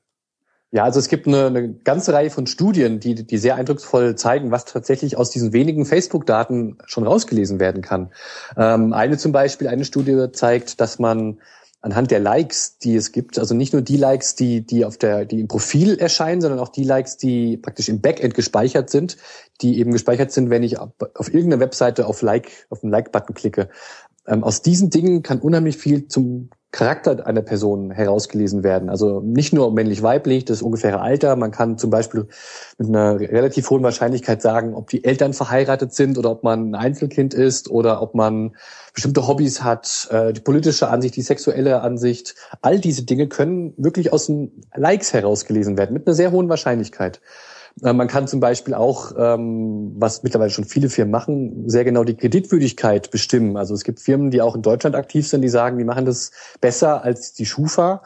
Ja, 0.72 0.84
also 0.84 1.00
es 1.00 1.08
gibt 1.08 1.28
eine, 1.28 1.46
eine 1.46 1.74
ganze 1.74 2.12
Reihe 2.14 2.30
von 2.30 2.48
Studien, 2.48 3.00
die, 3.00 3.16
die 3.16 3.38
sehr 3.38 3.56
eindrucksvoll 3.56 4.16
zeigen, 4.16 4.52
was 4.52 4.66
tatsächlich 4.66 5.16
aus 5.16 5.30
diesen 5.30 5.54
wenigen 5.54 5.86
Facebook-Daten 5.86 6.78
schon 6.86 7.08
rausgelesen 7.08 7.60
werden 7.60 7.82
kann. 7.82 8.12
Ähm, 8.58 8.92
eine 8.92 9.18
zum 9.18 9.32
Beispiel, 9.32 9.68
eine 9.68 9.86
Studie 9.86 10.28
zeigt, 10.34 10.82
dass 10.82 11.00
man 11.00 11.40
anhand 11.86 12.10
der 12.10 12.20
Likes, 12.20 12.80
die 12.80 12.96
es 12.96 13.12
gibt, 13.12 13.38
also 13.38 13.54
nicht 13.54 13.72
nur 13.72 13.84
die 13.84 13.98
Likes, 13.98 14.36
die, 14.36 14.66
die 14.66 14.86
auf 14.86 14.98
der, 14.98 15.24
die 15.26 15.40
im 15.40 15.48
Profil 15.48 16.00
erscheinen, 16.00 16.42
sondern 16.42 16.60
auch 16.60 16.70
die 16.70 16.84
Likes, 16.84 17.18
die 17.18 17.58
praktisch 17.58 17.90
im 17.90 18.02
Backend 18.02 18.34
gespeichert 18.34 18.90
sind, 18.90 19.18
die 19.62 19.78
eben 19.80 19.92
gespeichert 19.92 20.32
sind, 20.32 20.50
wenn 20.50 20.64
ich 20.64 20.80
auf, 20.80 20.92
irgendeiner 21.32 21.60
Webseite 21.60 22.08
auf 22.08 22.24
Like, 22.24 22.66
auf 22.72 22.82
den 22.82 22.90
Like-Button 22.90 23.36
klicke. 23.36 23.70
Ähm, 24.28 24.44
aus 24.44 24.64
diesen 24.64 24.90
Dingen 24.90 25.22
kann 25.22 25.40
unheimlich 25.40 25.78
viel 25.78 26.08
zum 26.08 26.50
Charakter 26.76 27.26
einer 27.26 27.42
Person 27.42 27.90
herausgelesen 27.90 28.62
werden. 28.62 28.90
Also 28.90 29.22
nicht 29.22 29.54
nur 29.54 29.72
männlich-weiblich, 29.72 30.44
das 30.44 30.62
ungefähre 30.62 31.00
Alter. 31.00 31.38
Man 31.38 31.52
kann 31.52 31.78
zum 31.78 31.90
Beispiel 31.90 32.28
mit 32.78 32.90
einer 32.90 33.18
relativ 33.18 33.70
hohen 33.70 33.82
Wahrscheinlichkeit 33.82 34.42
sagen, 34.42 34.74
ob 34.74 34.90
die 34.90 35.06
Eltern 35.06 35.32
verheiratet 35.32 35.94
sind 35.94 36.18
oder 36.18 36.32
ob 36.32 36.44
man 36.44 36.72
ein 36.72 36.76
Einzelkind 36.76 37.34
ist 37.34 37.72
oder 37.72 38.02
ob 38.02 38.14
man 38.14 38.58
bestimmte 38.94 39.26
Hobbys 39.26 39.64
hat, 39.64 40.10
äh, 40.12 40.34
die 40.34 40.42
politische 40.42 40.90
Ansicht, 40.90 41.16
die 41.16 41.22
sexuelle 41.22 41.80
Ansicht. 41.80 42.36
All 42.62 42.78
diese 42.78 43.04
Dinge 43.04 43.28
können 43.30 43.74
wirklich 43.78 44.12
aus 44.12 44.26
den 44.26 44.52
Likes 44.76 45.14
herausgelesen 45.14 45.78
werden, 45.78 45.94
mit 45.94 46.06
einer 46.06 46.14
sehr 46.14 46.34
hohen 46.34 46.50
Wahrscheinlichkeit. 46.50 47.22
Äh, 47.84 47.94
man 47.94 48.08
kann 48.08 48.28
zum 48.28 48.40
Beispiel 48.40 48.74
auch, 48.74 49.12
ähm, 49.18 49.94
was 49.98 50.24
mittlerweile 50.24 50.52
schon 50.52 50.66
viele 50.66 50.90
Firmen 50.90 51.12
machen, 51.12 51.70
sehr 51.70 51.84
genau 51.84 52.04
die 52.04 52.16
Kreditwürdigkeit 52.16 53.12
bestimmen. 53.12 53.58
Also 53.58 53.74
es 53.74 53.84
gibt 53.84 54.00
Firmen, 54.00 54.32
die 54.32 54.42
auch 54.42 54.56
in 54.56 54.62
Deutschland 54.62 54.96
aktiv 54.96 55.28
sind, 55.28 55.42
die 55.42 55.50
sagen, 55.50 55.78
die 55.78 55.84
machen 55.84 56.06
das 56.06 56.32
besser 56.62 57.04
als 57.04 57.34
die 57.34 57.46
Schufa, 57.46 58.04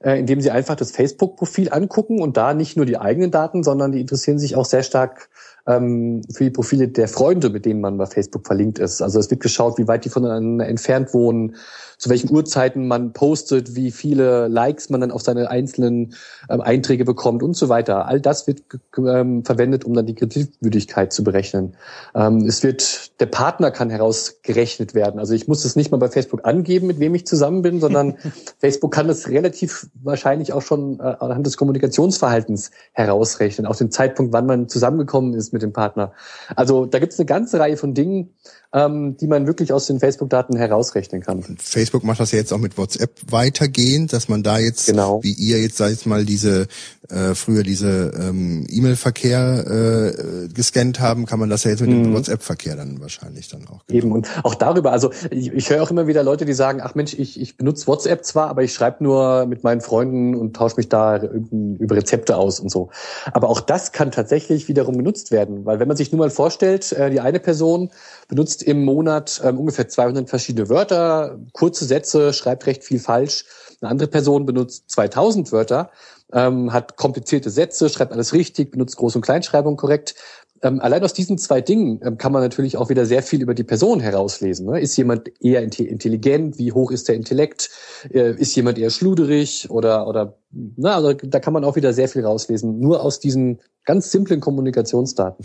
äh, 0.00 0.18
indem 0.18 0.40
sie 0.40 0.50
einfach 0.50 0.76
das 0.76 0.90
Facebook-Profil 0.90 1.72
angucken 1.72 2.20
und 2.20 2.36
da 2.36 2.54
nicht 2.54 2.76
nur 2.76 2.86
die 2.86 2.98
eigenen 2.98 3.30
Daten, 3.30 3.62
sondern 3.62 3.92
die 3.92 4.00
interessieren 4.00 4.38
sich 4.38 4.56
auch 4.56 4.66
sehr 4.66 4.82
stark 4.82 5.30
ähm, 5.66 6.22
für 6.32 6.44
die 6.44 6.50
Profile 6.50 6.88
der 6.88 7.08
Freunde, 7.08 7.50
mit 7.50 7.64
denen 7.64 7.80
man 7.80 7.98
bei 7.98 8.06
Facebook 8.06 8.46
verlinkt 8.46 8.78
ist. 8.78 9.02
Also 9.02 9.18
es 9.18 9.30
wird 9.30 9.40
geschaut, 9.40 9.78
wie 9.78 9.88
weit 9.88 10.04
die 10.04 10.10
voneinander 10.10 10.66
entfernt 10.66 11.12
wohnen, 11.14 11.56
zu 11.98 12.10
welchen 12.10 12.30
Uhrzeiten 12.30 12.86
man 12.86 13.12
postet, 13.12 13.74
wie 13.74 13.90
viele 13.90 14.48
Likes 14.48 14.90
man 14.90 15.00
dann 15.00 15.10
auf 15.10 15.22
seine 15.22 15.50
einzelnen 15.50 16.14
ähm, 16.50 16.60
Einträge 16.60 17.04
bekommt 17.04 17.42
und 17.42 17.56
so 17.56 17.68
weiter. 17.68 18.06
All 18.06 18.20
das 18.20 18.46
wird 18.46 18.62
ähm, 18.98 19.44
verwendet, 19.44 19.84
um 19.84 19.94
dann 19.94 20.06
die 20.06 20.14
Kreditwürdigkeit 20.14 21.12
zu 21.12 21.24
berechnen. 21.24 21.74
Ähm, 22.14 22.44
es 22.46 22.62
wird, 22.62 23.18
der 23.20 23.26
Partner 23.26 23.70
kann 23.70 23.88
herausgerechnet 23.88 24.94
werden. 24.94 25.18
Also 25.18 25.32
ich 25.32 25.48
muss 25.48 25.64
es 25.64 25.74
nicht 25.74 25.90
mal 25.90 25.96
bei 25.96 26.08
Facebook 26.08 26.44
angeben, 26.44 26.86
mit 26.86 27.00
wem 27.00 27.14
ich 27.14 27.26
zusammen 27.26 27.62
bin, 27.62 27.80
sondern 27.80 28.16
Facebook 28.58 28.92
kann 28.92 29.08
es 29.08 29.28
relativ 29.28 29.88
wahrscheinlich 30.02 30.52
auch 30.52 30.62
schon 30.62 31.00
äh, 31.00 31.02
anhand 31.02 31.46
des 31.46 31.56
Kommunikationsverhaltens 31.56 32.72
herausrechnen, 32.92 33.66
auch 33.66 33.76
den 33.76 33.90
Zeitpunkt, 33.90 34.34
wann 34.34 34.46
man 34.46 34.68
zusammengekommen 34.68 35.32
ist 35.32 35.54
mit 35.54 35.62
dem 35.62 35.72
Partner. 35.72 36.12
Also 36.56 36.84
da 36.84 36.98
gibt 36.98 37.14
es 37.14 37.18
eine 37.18 37.26
ganze 37.26 37.58
Reihe 37.58 37.78
von 37.78 37.94
Dingen, 37.94 38.34
ähm, 38.76 39.16
die 39.16 39.26
man 39.26 39.46
wirklich 39.46 39.72
aus 39.72 39.86
den 39.86 40.00
Facebook-Daten 40.00 40.56
herausrechnen 40.56 41.22
kann. 41.22 41.42
Facebook 41.58 42.04
macht 42.04 42.20
das 42.20 42.32
ja 42.32 42.38
jetzt 42.38 42.52
auch 42.52 42.58
mit 42.58 42.76
WhatsApp 42.76 43.10
weitergehend, 43.30 44.12
dass 44.12 44.28
man 44.28 44.42
da 44.42 44.58
jetzt, 44.58 44.86
genau. 44.86 45.22
wie 45.22 45.32
ihr 45.32 45.62
jetzt, 45.62 45.78
sag 45.78 45.92
ich 45.92 46.04
mal, 46.04 46.26
diese 46.26 46.68
äh, 47.08 47.34
früher 47.34 47.62
diese 47.62 48.12
ähm, 48.18 48.66
E-Mail-Verkehr 48.68 49.64
äh, 49.66 50.48
gescannt 50.48 51.00
haben, 51.00 51.26
kann 51.26 51.38
man 51.38 51.48
das 51.48 51.64
ja 51.64 51.70
jetzt 51.70 51.80
mit 51.80 51.90
dem 51.90 52.10
mhm. 52.10 52.14
WhatsApp-Verkehr 52.14 52.76
dann 52.76 53.00
wahrscheinlich 53.00 53.48
dann 53.48 53.66
auch. 53.68 53.84
Genau. 53.86 53.98
Eben 53.98 54.12
und 54.12 54.28
auch 54.42 54.54
darüber, 54.54 54.92
also 54.92 55.10
ich, 55.30 55.52
ich 55.52 55.70
höre 55.70 55.82
auch 55.82 55.90
immer 55.90 56.06
wieder 56.06 56.22
Leute, 56.22 56.44
die 56.44 56.52
sagen, 56.52 56.80
ach 56.82 56.94
Mensch, 56.94 57.14
ich, 57.14 57.40
ich 57.40 57.56
benutze 57.56 57.86
WhatsApp 57.86 58.24
zwar, 58.24 58.48
aber 58.48 58.62
ich 58.62 58.74
schreibe 58.74 59.04
nur 59.04 59.46
mit 59.46 59.64
meinen 59.64 59.80
Freunden 59.80 60.34
und 60.34 60.56
tausche 60.56 60.76
mich 60.76 60.88
da 60.88 61.16
über 61.16 61.96
Rezepte 61.96 62.36
aus 62.36 62.60
und 62.60 62.70
so. 62.70 62.90
Aber 63.32 63.48
auch 63.48 63.60
das 63.60 63.92
kann 63.92 64.10
tatsächlich 64.10 64.68
wiederum 64.68 64.96
genutzt 64.96 65.30
werden, 65.30 65.64
weil 65.64 65.78
wenn 65.78 65.88
man 65.88 65.96
sich 65.96 66.12
nur 66.12 66.18
mal 66.18 66.30
vorstellt, 66.30 66.92
äh, 66.92 67.10
die 67.10 67.20
eine 67.20 67.40
Person 67.40 67.90
benutzt 68.28 68.62
im 68.62 68.84
Monat 68.84 69.40
ähm, 69.44 69.58
ungefähr 69.58 69.88
200 69.88 70.28
verschiedene 70.28 70.68
Wörter, 70.68 71.38
kurze 71.52 71.84
Sätze, 71.84 72.32
schreibt 72.32 72.66
recht 72.66 72.84
viel 72.84 72.98
falsch. 72.98 73.44
Eine 73.80 73.90
andere 73.90 74.08
Person 74.08 74.46
benutzt 74.46 74.90
2000 74.90 75.52
Wörter, 75.52 75.90
ähm, 76.32 76.72
hat 76.72 76.96
komplizierte 76.96 77.50
Sätze, 77.50 77.88
schreibt 77.88 78.12
alles 78.12 78.32
richtig, 78.32 78.70
benutzt 78.70 78.98
Groß- 78.98 79.16
und 79.16 79.22
Kleinschreibung 79.22 79.76
korrekt. 79.76 80.14
Ähm, 80.62 80.80
allein 80.80 81.04
aus 81.04 81.12
diesen 81.12 81.36
zwei 81.38 81.60
Dingen 81.60 82.00
ähm, 82.02 82.16
kann 82.16 82.32
man 82.32 82.42
natürlich 82.42 82.76
auch 82.76 82.88
wieder 82.88 83.04
sehr 83.04 83.22
viel 83.22 83.42
über 83.42 83.54
die 83.54 83.64
Person 83.64 84.00
herauslesen. 84.00 84.66
Ne? 84.66 84.80
Ist 84.80 84.96
jemand 84.96 85.30
eher 85.42 85.62
intelligent? 85.62 86.58
Wie 86.58 86.72
hoch 86.72 86.90
ist 86.90 87.08
der 87.08 87.14
Intellekt? 87.14 87.70
Äh, 88.10 88.34
ist 88.36 88.56
jemand 88.56 88.78
eher 88.78 88.90
schluderig? 88.90 89.68
Oder, 89.70 90.06
oder 90.08 90.38
na, 90.50 90.96
also 90.96 91.12
da 91.12 91.40
kann 91.40 91.52
man 91.52 91.64
auch 91.64 91.76
wieder 91.76 91.92
sehr 91.92 92.08
viel 92.08 92.24
rauslesen, 92.24 92.78
nur 92.80 93.02
aus 93.02 93.20
diesen 93.20 93.60
ganz 93.84 94.10
simplen 94.10 94.40
Kommunikationsdaten. 94.40 95.44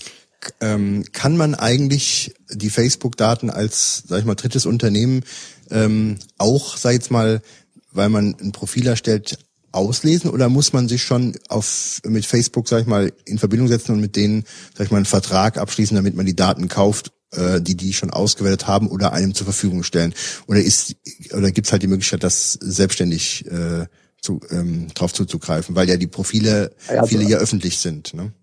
Ähm, 0.59 1.03
kann 1.11 1.37
man 1.37 1.55
eigentlich 1.55 2.33
die 2.49 2.69
Facebook-Daten 2.69 3.49
als, 3.49 4.03
sag 4.07 4.19
ich 4.19 4.25
mal, 4.25 4.35
drittes 4.35 4.65
Unternehmen 4.65 5.23
ähm, 5.69 6.17
auch, 6.37 6.77
sag 6.77 6.91
ich 6.91 6.97
jetzt 6.97 7.11
mal, 7.11 7.41
weil 7.91 8.09
man 8.09 8.35
ein 8.41 8.51
Profil 8.51 8.87
erstellt, 8.87 9.37
auslesen 9.71 10.29
oder 10.29 10.49
muss 10.49 10.73
man 10.73 10.89
sich 10.89 11.03
schon 11.03 11.37
auf 11.47 12.01
mit 12.05 12.25
Facebook, 12.25 12.67
sag 12.67 12.81
ich 12.81 12.87
mal, 12.87 13.13
in 13.25 13.39
Verbindung 13.39 13.67
setzen 13.67 13.93
und 13.93 14.01
mit 14.01 14.15
denen, 14.15 14.43
sag 14.75 14.85
ich 14.85 14.91
mal, 14.91 14.97
einen 14.97 15.05
Vertrag 15.05 15.57
abschließen, 15.57 15.95
damit 15.95 16.15
man 16.15 16.25
die 16.25 16.35
Daten 16.35 16.67
kauft, 16.67 17.11
äh, 17.31 17.61
die 17.61 17.75
die 17.75 17.93
schon 17.93 18.11
ausgewertet 18.11 18.67
haben 18.67 18.87
oder 18.87 19.13
einem 19.13 19.33
zur 19.33 19.45
Verfügung 19.45 19.83
stellen? 19.83 20.13
Oder 20.47 20.61
ist 20.61 20.95
oder 21.33 21.51
gibt's 21.51 21.71
halt 21.71 21.83
die 21.83 21.87
Möglichkeit, 21.87 22.23
das 22.23 22.53
selbstständig 22.53 23.45
äh, 23.47 23.85
zu, 24.21 24.41
ähm, 24.49 24.87
drauf 24.93 25.13
zuzugreifen, 25.13 25.75
weil 25.75 25.89
ja 25.89 25.97
die 25.97 26.07
Profile 26.07 26.71
also, 26.87 27.07
viele 27.07 27.23
ja 27.23 27.37
öffentlich 27.37 27.79
sind. 27.79 28.13
Ne? 28.13 28.33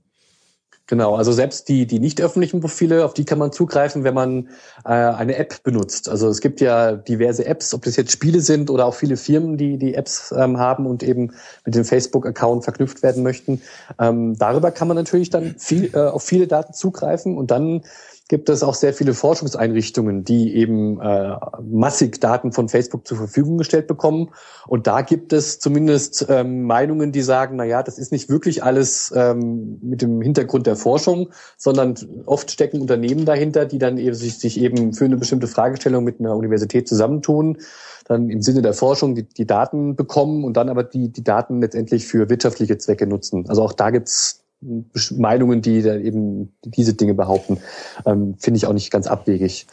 Genau, 0.89 1.17
also 1.17 1.33
selbst 1.33 1.69
die, 1.69 1.87
die 1.87 2.01
nicht 2.01 2.19
öffentlichen 2.23 2.61
Profile, 2.61 3.05
auf 3.05 3.13
die 3.13 3.27
kann 3.27 3.39
man 3.39 3.53
zugreifen, 3.53 4.05
wenn 4.05 4.15
man 4.15 4.49
äh, 4.87 4.89
eine 4.89 5.37
App 5.37 5.63
benutzt. 5.63 6.09
Also 6.09 6.29
es 6.29 6.41
gibt 6.41 6.63
ja 6.63 6.93
diverse 6.93 7.45
Apps, 7.45 7.75
ob 7.75 7.83
das 7.83 7.97
jetzt 7.97 8.11
Spiele 8.11 8.41
sind 8.41 8.71
oder 8.71 8.87
auch 8.87 8.95
viele 8.95 9.19
Firmen, 9.19 9.59
die 9.59 9.77
die 9.77 9.95
Apps 9.95 10.33
ähm, 10.35 10.57
haben 10.57 10.87
und 10.87 11.03
eben 11.03 11.35
mit 11.67 11.75
dem 11.75 11.85
Facebook-Account 11.85 12.65
verknüpft 12.65 13.03
werden 13.03 13.23
möchten. 13.23 13.61
Ähm, 14.01 14.39
darüber 14.39 14.71
kann 14.71 14.89
man 14.89 14.97
natürlich 14.97 15.29
dann 15.29 15.57
viel, 15.59 15.91
äh, 15.93 15.99
auf 15.99 16.23
viele 16.23 16.47
Daten 16.47 16.73
zugreifen 16.73 17.37
und 17.37 17.51
dann 17.51 17.83
gibt 18.29 18.51
es 18.51 18.63
auch 18.63 18.75
sehr 18.75 18.93
viele 18.93 19.15
Forschungseinrichtungen, 19.15 20.23
die 20.23 20.55
eben 20.55 21.01
äh, 21.01 21.37
massig 21.63 22.21
Daten 22.21 22.53
von 22.53 22.69
Facebook 22.69 23.07
zur 23.07 23.17
Verfügung 23.17 23.57
gestellt 23.57 23.87
bekommen. 23.87 24.31
Und 24.67 24.87
da 24.87 25.01
gibt 25.01 25.33
es 25.33 25.59
zumindest 25.59 26.27
ähm, 26.29 26.65
Meinungen, 26.65 27.11
die 27.11 27.23
sagen, 27.23 27.57
na 27.57 27.65
ja, 27.65 27.83
das 27.83 27.99
ist 27.99 28.13
nicht 28.13 28.29
wirklich 28.29 28.63
alles 28.63 29.13
ähm, 29.17 29.79
mit 29.83 30.03
dem 30.03 30.21
Hintergrund 30.21 30.67
der 30.67 30.77
Forschung, 30.77 31.31
sondern 31.57 31.95
oft 32.27 32.51
stecken 32.51 32.83
Unternehmen 32.83 33.25
dahinter, 33.25 33.65
die 33.65 33.79
dann 33.79 33.97
eben 33.97 34.15
sich, 34.15 34.39
sich 34.39 34.61
eben 34.61 34.93
für 34.93 35.07
eine 35.07 35.17
bestimmte 35.17 35.49
Fragestellung 35.49 36.05
mit 36.05 36.21
einer 36.21 36.37
Universität 36.37 36.87
zusammentun, 36.87 37.57
dann 38.05 38.29
im 38.29 38.43
Sinne 38.43 38.61
der 38.61 38.75
Forschung 38.75 39.15
die, 39.15 39.23
die 39.23 39.47
Daten 39.47 39.97
bekommen 39.97 40.45
und 40.45 40.59
dann 40.59 40.69
aber 40.69 40.85
die, 40.85 41.09
die 41.09 41.25
Daten 41.25 41.63
letztendlich 41.63 42.07
für 42.07 42.29
wirtschaftliche 42.29 42.77
Zwecke 42.77 43.07
nutzen. 43.07 43.49
Also 43.49 43.63
auch 43.63 43.73
da 43.73 43.89
gibt's 43.91 44.45
Meinungen, 44.61 45.63
die 45.63 45.83
da 45.83 45.97
eben 45.97 46.53
diese 46.65 46.95
Dinge 46.95 47.15
behaupten, 47.15 47.59
ähm, 48.07 48.35
finde 48.39 48.59
ich 48.59 48.67
auch 48.67 48.73
nicht 48.73 48.91
ganz 48.91 49.07
abwegig. 49.07 49.67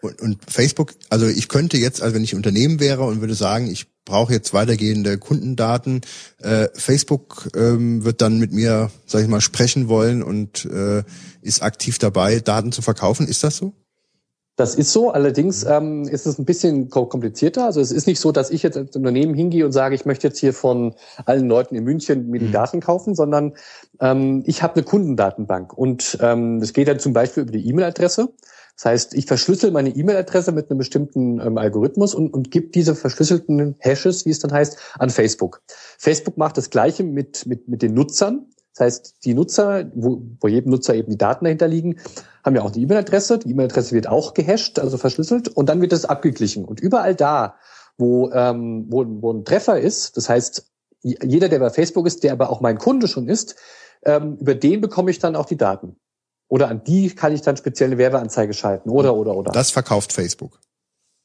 Und, 0.00 0.20
und 0.20 0.38
Facebook, 0.48 0.94
also 1.10 1.26
ich 1.26 1.48
könnte 1.48 1.76
jetzt, 1.76 2.02
also 2.02 2.14
wenn 2.14 2.22
ich 2.22 2.34
Unternehmen 2.34 2.78
wäre 2.78 3.04
und 3.04 3.20
würde 3.20 3.34
sagen, 3.34 3.68
ich 3.68 3.86
brauche 4.04 4.32
jetzt 4.32 4.54
weitergehende 4.54 5.18
Kundendaten, 5.18 6.02
äh, 6.40 6.68
Facebook 6.74 7.50
ähm, 7.56 8.04
wird 8.04 8.22
dann 8.22 8.38
mit 8.38 8.52
mir, 8.52 8.90
sag 9.06 9.22
ich 9.22 9.28
mal, 9.28 9.40
sprechen 9.40 9.88
wollen 9.88 10.22
und 10.22 10.64
äh, 10.66 11.02
ist 11.42 11.62
aktiv 11.62 11.98
dabei, 11.98 12.38
Daten 12.38 12.72
zu 12.72 12.80
verkaufen. 12.80 13.26
Ist 13.26 13.42
das 13.42 13.56
so? 13.56 13.74
Das 14.58 14.74
ist 14.74 14.92
so, 14.92 15.12
allerdings 15.12 15.62
ähm, 15.62 16.02
ist 16.02 16.26
es 16.26 16.36
ein 16.36 16.44
bisschen 16.44 16.90
komplizierter. 16.90 17.66
Also 17.66 17.80
es 17.80 17.92
ist 17.92 18.08
nicht 18.08 18.18
so, 18.18 18.32
dass 18.32 18.50
ich 18.50 18.64
jetzt 18.64 18.76
als 18.76 18.96
Unternehmen 18.96 19.32
hingehe 19.32 19.64
und 19.64 19.70
sage, 19.70 19.94
ich 19.94 20.04
möchte 20.04 20.26
jetzt 20.26 20.40
hier 20.40 20.52
von 20.52 20.96
allen 21.26 21.46
Leuten 21.46 21.76
in 21.76 21.84
München 21.84 22.28
mir 22.28 22.40
die 22.40 22.46
mhm. 22.46 22.52
Daten 22.52 22.80
kaufen, 22.80 23.14
sondern 23.14 23.54
ähm, 24.00 24.42
ich 24.46 24.64
habe 24.64 24.74
eine 24.74 24.82
Kundendatenbank 24.82 25.78
und 25.78 26.18
ähm, 26.20 26.58
das 26.58 26.72
geht 26.72 26.88
dann 26.88 26.98
zum 26.98 27.12
Beispiel 27.12 27.44
über 27.44 27.52
die 27.52 27.68
E-Mail-Adresse. 27.68 28.30
Das 28.74 28.84
heißt, 28.84 29.14
ich 29.14 29.26
verschlüssel 29.26 29.70
meine 29.70 29.90
E-Mail-Adresse 29.90 30.50
mit 30.50 30.70
einem 30.70 30.78
bestimmten 30.78 31.38
ähm, 31.38 31.56
Algorithmus 31.56 32.16
und, 32.16 32.34
und 32.34 32.50
gebe 32.50 32.66
diese 32.66 32.96
verschlüsselten 32.96 33.76
Hashes, 33.78 34.26
wie 34.26 34.30
es 34.30 34.40
dann 34.40 34.52
heißt, 34.52 34.76
an 34.98 35.10
Facebook. 35.10 35.62
Facebook 35.98 36.36
macht 36.36 36.56
das 36.56 36.70
Gleiche 36.70 37.04
mit, 37.04 37.46
mit, 37.46 37.68
mit 37.68 37.80
den 37.80 37.94
Nutzern. 37.94 38.46
Das 38.78 38.84
heißt, 38.84 39.24
die 39.24 39.34
Nutzer, 39.34 39.90
wo, 39.94 40.22
wo 40.40 40.46
jedem 40.46 40.70
Nutzer 40.70 40.94
eben 40.94 41.10
die 41.10 41.18
Daten 41.18 41.44
dahinter 41.44 41.66
liegen, 41.66 41.98
haben 42.44 42.54
ja 42.54 42.62
auch 42.62 42.70
die 42.70 42.82
E-Mail-Adresse. 42.82 43.38
Die 43.40 43.50
E-Mail-Adresse 43.50 43.92
wird 43.92 44.06
auch 44.06 44.34
gehasht, 44.34 44.78
also 44.78 44.96
verschlüsselt, 44.98 45.48
und 45.48 45.68
dann 45.68 45.80
wird 45.80 45.92
es 45.92 46.04
abgeglichen. 46.04 46.64
Und 46.64 46.78
überall 46.78 47.16
da, 47.16 47.56
wo, 47.96 48.30
ähm, 48.30 48.86
wo, 48.88 49.04
wo 49.20 49.32
ein 49.32 49.44
Treffer 49.44 49.80
ist, 49.80 50.16
das 50.16 50.28
heißt, 50.28 50.70
jeder, 51.02 51.48
der 51.48 51.58
bei 51.58 51.70
Facebook 51.70 52.06
ist, 52.06 52.22
der 52.22 52.32
aber 52.32 52.50
auch 52.50 52.60
mein 52.60 52.78
Kunde 52.78 53.08
schon 53.08 53.28
ist, 53.28 53.56
ähm, 54.04 54.36
über 54.40 54.54
den 54.54 54.80
bekomme 54.80 55.10
ich 55.10 55.18
dann 55.18 55.34
auch 55.34 55.46
die 55.46 55.56
Daten. 55.56 55.96
Oder 56.46 56.68
an 56.68 56.84
die 56.84 57.12
kann 57.14 57.32
ich 57.32 57.42
dann 57.42 57.56
spezielle 57.56 57.98
Werbeanzeige 57.98 58.54
schalten, 58.54 58.90
oder, 58.90 59.16
oder, 59.16 59.36
oder. 59.36 59.50
Das 59.50 59.72
verkauft 59.72 60.12
Facebook 60.12 60.60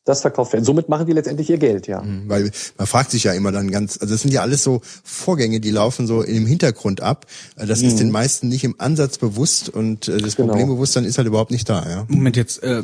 das 0.06 0.22
verkauft 0.22 0.54
werden. 0.54 0.66
Somit 0.66 0.90
machen 0.90 1.06
die 1.06 1.14
letztendlich 1.14 1.50
ihr 1.50 1.58
Geld, 1.58 1.88
ja. 1.88 2.02
Mhm, 2.02 2.28
weil 2.28 2.52
man 2.78 2.88
fragt 2.88 3.12
sich 3.12 3.24
ja 3.24 3.34
immer 3.34 3.52
dann 3.52 3.72
ganz, 3.72 3.98
also 4.02 4.14
das 4.14 4.22
sind 4.22 4.34
ja 4.34 4.42
alles 4.42 4.64
so 4.64 4.82
Vorgänge, 5.04 5.60
die 5.60 5.72
laufen 5.72 6.08
so 6.08 6.22
im 6.22 6.46
Hintergrund 6.46 7.02
ab. 7.02 7.26
Äh, 7.56 7.66
das 7.66 7.82
mhm. 7.82 7.88
ist 7.88 8.00
den 8.00 8.12
meisten 8.12 8.50
nicht 8.50 8.64
im 8.64 8.76
Ansatz 8.80 9.18
bewusst 9.18 9.70
und 9.70 10.08
äh, 10.08 10.18
das 10.18 10.36
genau. 10.36 10.50
Problembewusstsein 10.50 11.06
ist 11.06 11.18
halt 11.18 11.28
überhaupt 11.28 11.52
nicht 11.52 11.70
da, 11.70 11.90
ja. 11.90 12.06
Moment 12.10 12.36
jetzt, 12.36 12.62
äh, 12.64 12.84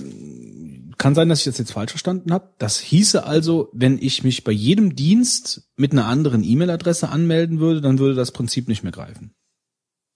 kann 0.98 1.16
sein, 1.16 1.30
dass 1.30 1.40
ich 1.40 1.46
das 1.46 1.58
jetzt 1.58 1.72
falsch 1.72 1.92
verstanden 1.92 2.34
habe. 2.34 2.50
Das 2.58 2.78
hieße 2.78 3.24
also, 3.24 3.70
wenn 3.74 3.98
ich 3.98 4.24
mich 4.24 4.44
bei 4.44 4.52
jedem 4.52 4.96
Dienst 4.96 5.70
mit 5.78 5.94
einer 5.94 6.06
anderen 6.06 6.44
E-Mail-Adresse 6.44 7.08
anmelden 7.10 7.60
würde, 7.60 7.80
dann 7.80 8.00
würde 8.00 8.16
das 8.16 8.32
Prinzip 8.32 8.68
nicht 8.68 8.84
mehr 8.84 8.92
greifen. 8.92 9.32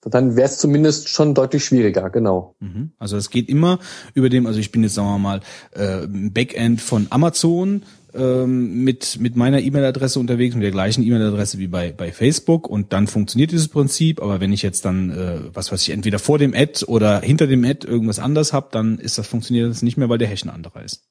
Dann 0.06 0.36
wäre 0.36 0.48
es 0.48 0.58
zumindest 0.58 1.10
schon 1.10 1.34
deutlich 1.34 1.64
schwieriger, 1.64 2.10
genau. 2.10 2.56
Mhm. 2.60 2.92
Also 2.98 3.18
es 3.18 3.30
geht 3.30 3.50
immer 3.50 3.80
über 4.14 4.30
dem, 4.30 4.46
also 4.46 4.60
ich 4.60 4.72
bin 4.72 4.84
jetzt 4.84 4.96
sagen 4.96 5.08
wir 5.08 5.20
mal 5.20 5.40
äh, 5.72 6.08
Backend 6.08 6.82
von 6.82 7.08
Amazon 7.10 7.84
ähm, 8.14 8.84
mit 8.84 9.20
mit 9.20 9.36
meiner 9.36 9.62
E-Mail-Adresse 9.62 10.20
unterwegs, 10.20 10.56
mit 10.56 10.64
der 10.64 10.72
gleichen 10.72 11.04
E-Mail-Adresse 11.04 11.58
wie 11.58 11.68
bei 11.68 11.92
bei 11.92 12.12
Facebook 12.12 12.68
und 12.68 12.94
dann 12.94 13.08
funktioniert 13.08 13.52
dieses 13.52 13.68
Prinzip. 13.68 14.22
Aber 14.22 14.40
wenn 14.40 14.54
ich 14.54 14.62
jetzt 14.62 14.86
dann 14.86 15.10
äh, 15.10 15.40
was 15.54 15.72
weiß 15.72 15.82
ich 15.82 15.90
entweder 15.90 16.20
vor 16.20 16.38
dem 16.38 16.54
Ad 16.54 16.86
oder 16.86 17.22
hinter 17.22 17.48
dem 17.48 17.64
Ad 17.66 17.88
irgendwas 17.88 18.20
anders 18.20 18.54
habe, 18.54 18.70
dann 18.72 19.00
ist 19.00 19.18
das 19.18 19.28
funktioniert 19.28 19.70
das 19.70 19.82
nicht 19.82 19.98
mehr, 19.98 20.10
weil 20.10 20.18
der 20.18 20.28
Hash 20.28 20.44
ein 20.44 20.50
anderer 20.50 20.84
ist. 20.84 21.04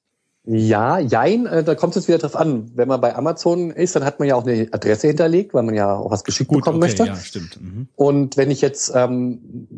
Ja, 0.45 0.99
jein, 0.99 1.47
äh, 1.47 1.62
da 1.62 1.77
kommt 1.77 1.95
es 1.95 2.09
wieder 2.09 2.19
drauf 2.19 2.35
an. 2.35 2.73
Wenn 2.75 2.89
man 2.89 3.01
bei 3.01 3.15
Amazon 3.15 3.71
ist, 3.71 3.95
dann 3.95 4.05
hat 4.05 4.19
man 4.19 4.27
ja 4.27 4.35
auch 4.35 4.45
eine 4.45 4.67
Adresse 4.73 5.07
hinterlegt, 5.07 5.55
weil 5.55 5.62
man 5.62 5.77
ja 5.77 5.95
auch 5.95 6.11
was 6.11 6.25
geschickt 6.25 6.49
Gut, 6.49 6.59
bekommen 6.59 6.79
okay, 6.79 6.87
möchte. 6.89 7.05
Ja, 7.07 7.15
stimmt. 7.15 7.61
Mhm. 7.61 7.87
Und 7.95 8.37
wenn 8.37 8.51
ich 8.51 8.61
jetzt 8.61 8.91
ähm, 8.93 9.69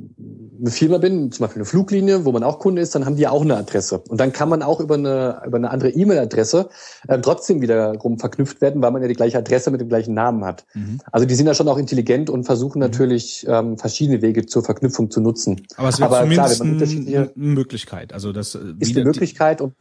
eine 0.58 0.70
Firma 0.70 0.96
bin, 0.96 1.30
zum 1.32 1.44
Beispiel 1.44 1.60
eine 1.60 1.66
Fluglinie, 1.66 2.24
wo 2.24 2.32
man 2.32 2.42
auch 2.42 2.58
Kunde 2.60 2.80
ist, 2.80 2.94
dann 2.94 3.04
haben 3.04 3.16
die 3.16 3.22
ja 3.22 3.30
auch 3.30 3.42
eine 3.42 3.58
Adresse. 3.58 3.98
Und 4.08 4.18
dann 4.20 4.32
kann 4.32 4.48
man 4.48 4.62
auch 4.62 4.80
über 4.80 4.94
eine, 4.94 5.42
über 5.46 5.58
eine 5.58 5.70
andere 5.70 5.90
E-Mail-Adresse 5.90 6.70
äh, 7.08 7.18
trotzdem 7.20 7.60
wiederum 7.60 8.18
verknüpft 8.18 8.62
werden, 8.62 8.80
weil 8.80 8.90
man 8.90 9.02
ja 9.02 9.08
die 9.08 9.14
gleiche 9.14 9.36
Adresse 9.36 9.70
mit 9.70 9.82
dem 9.82 9.90
gleichen 9.90 10.14
Namen 10.14 10.46
hat. 10.46 10.64
Mhm. 10.72 10.98
Also 11.12 11.26
die 11.26 11.34
sind 11.34 11.46
ja 11.46 11.52
schon 11.52 11.68
auch 11.68 11.76
intelligent 11.76 12.30
und 12.30 12.44
versuchen 12.44 12.78
mhm. 12.78 12.84
natürlich 12.84 13.44
ähm, 13.46 13.76
verschiedene 13.76 14.22
Wege 14.22 14.46
zur 14.46 14.64
Verknüpfung 14.64 15.10
zu 15.10 15.20
nutzen. 15.20 15.60
Aber 15.76 15.90
es 15.90 16.00
wäre 16.00 16.24
zumindest 16.48 17.06
klar, 17.06 17.20
eine 17.20 17.30
Möglichkeit. 17.34 18.14
Also 18.14 18.32
das 18.32 18.54
äh, 18.54 18.60
ist 18.78 18.96
eine 18.96 19.04
Möglichkeit 19.04 19.60
und 19.60 19.74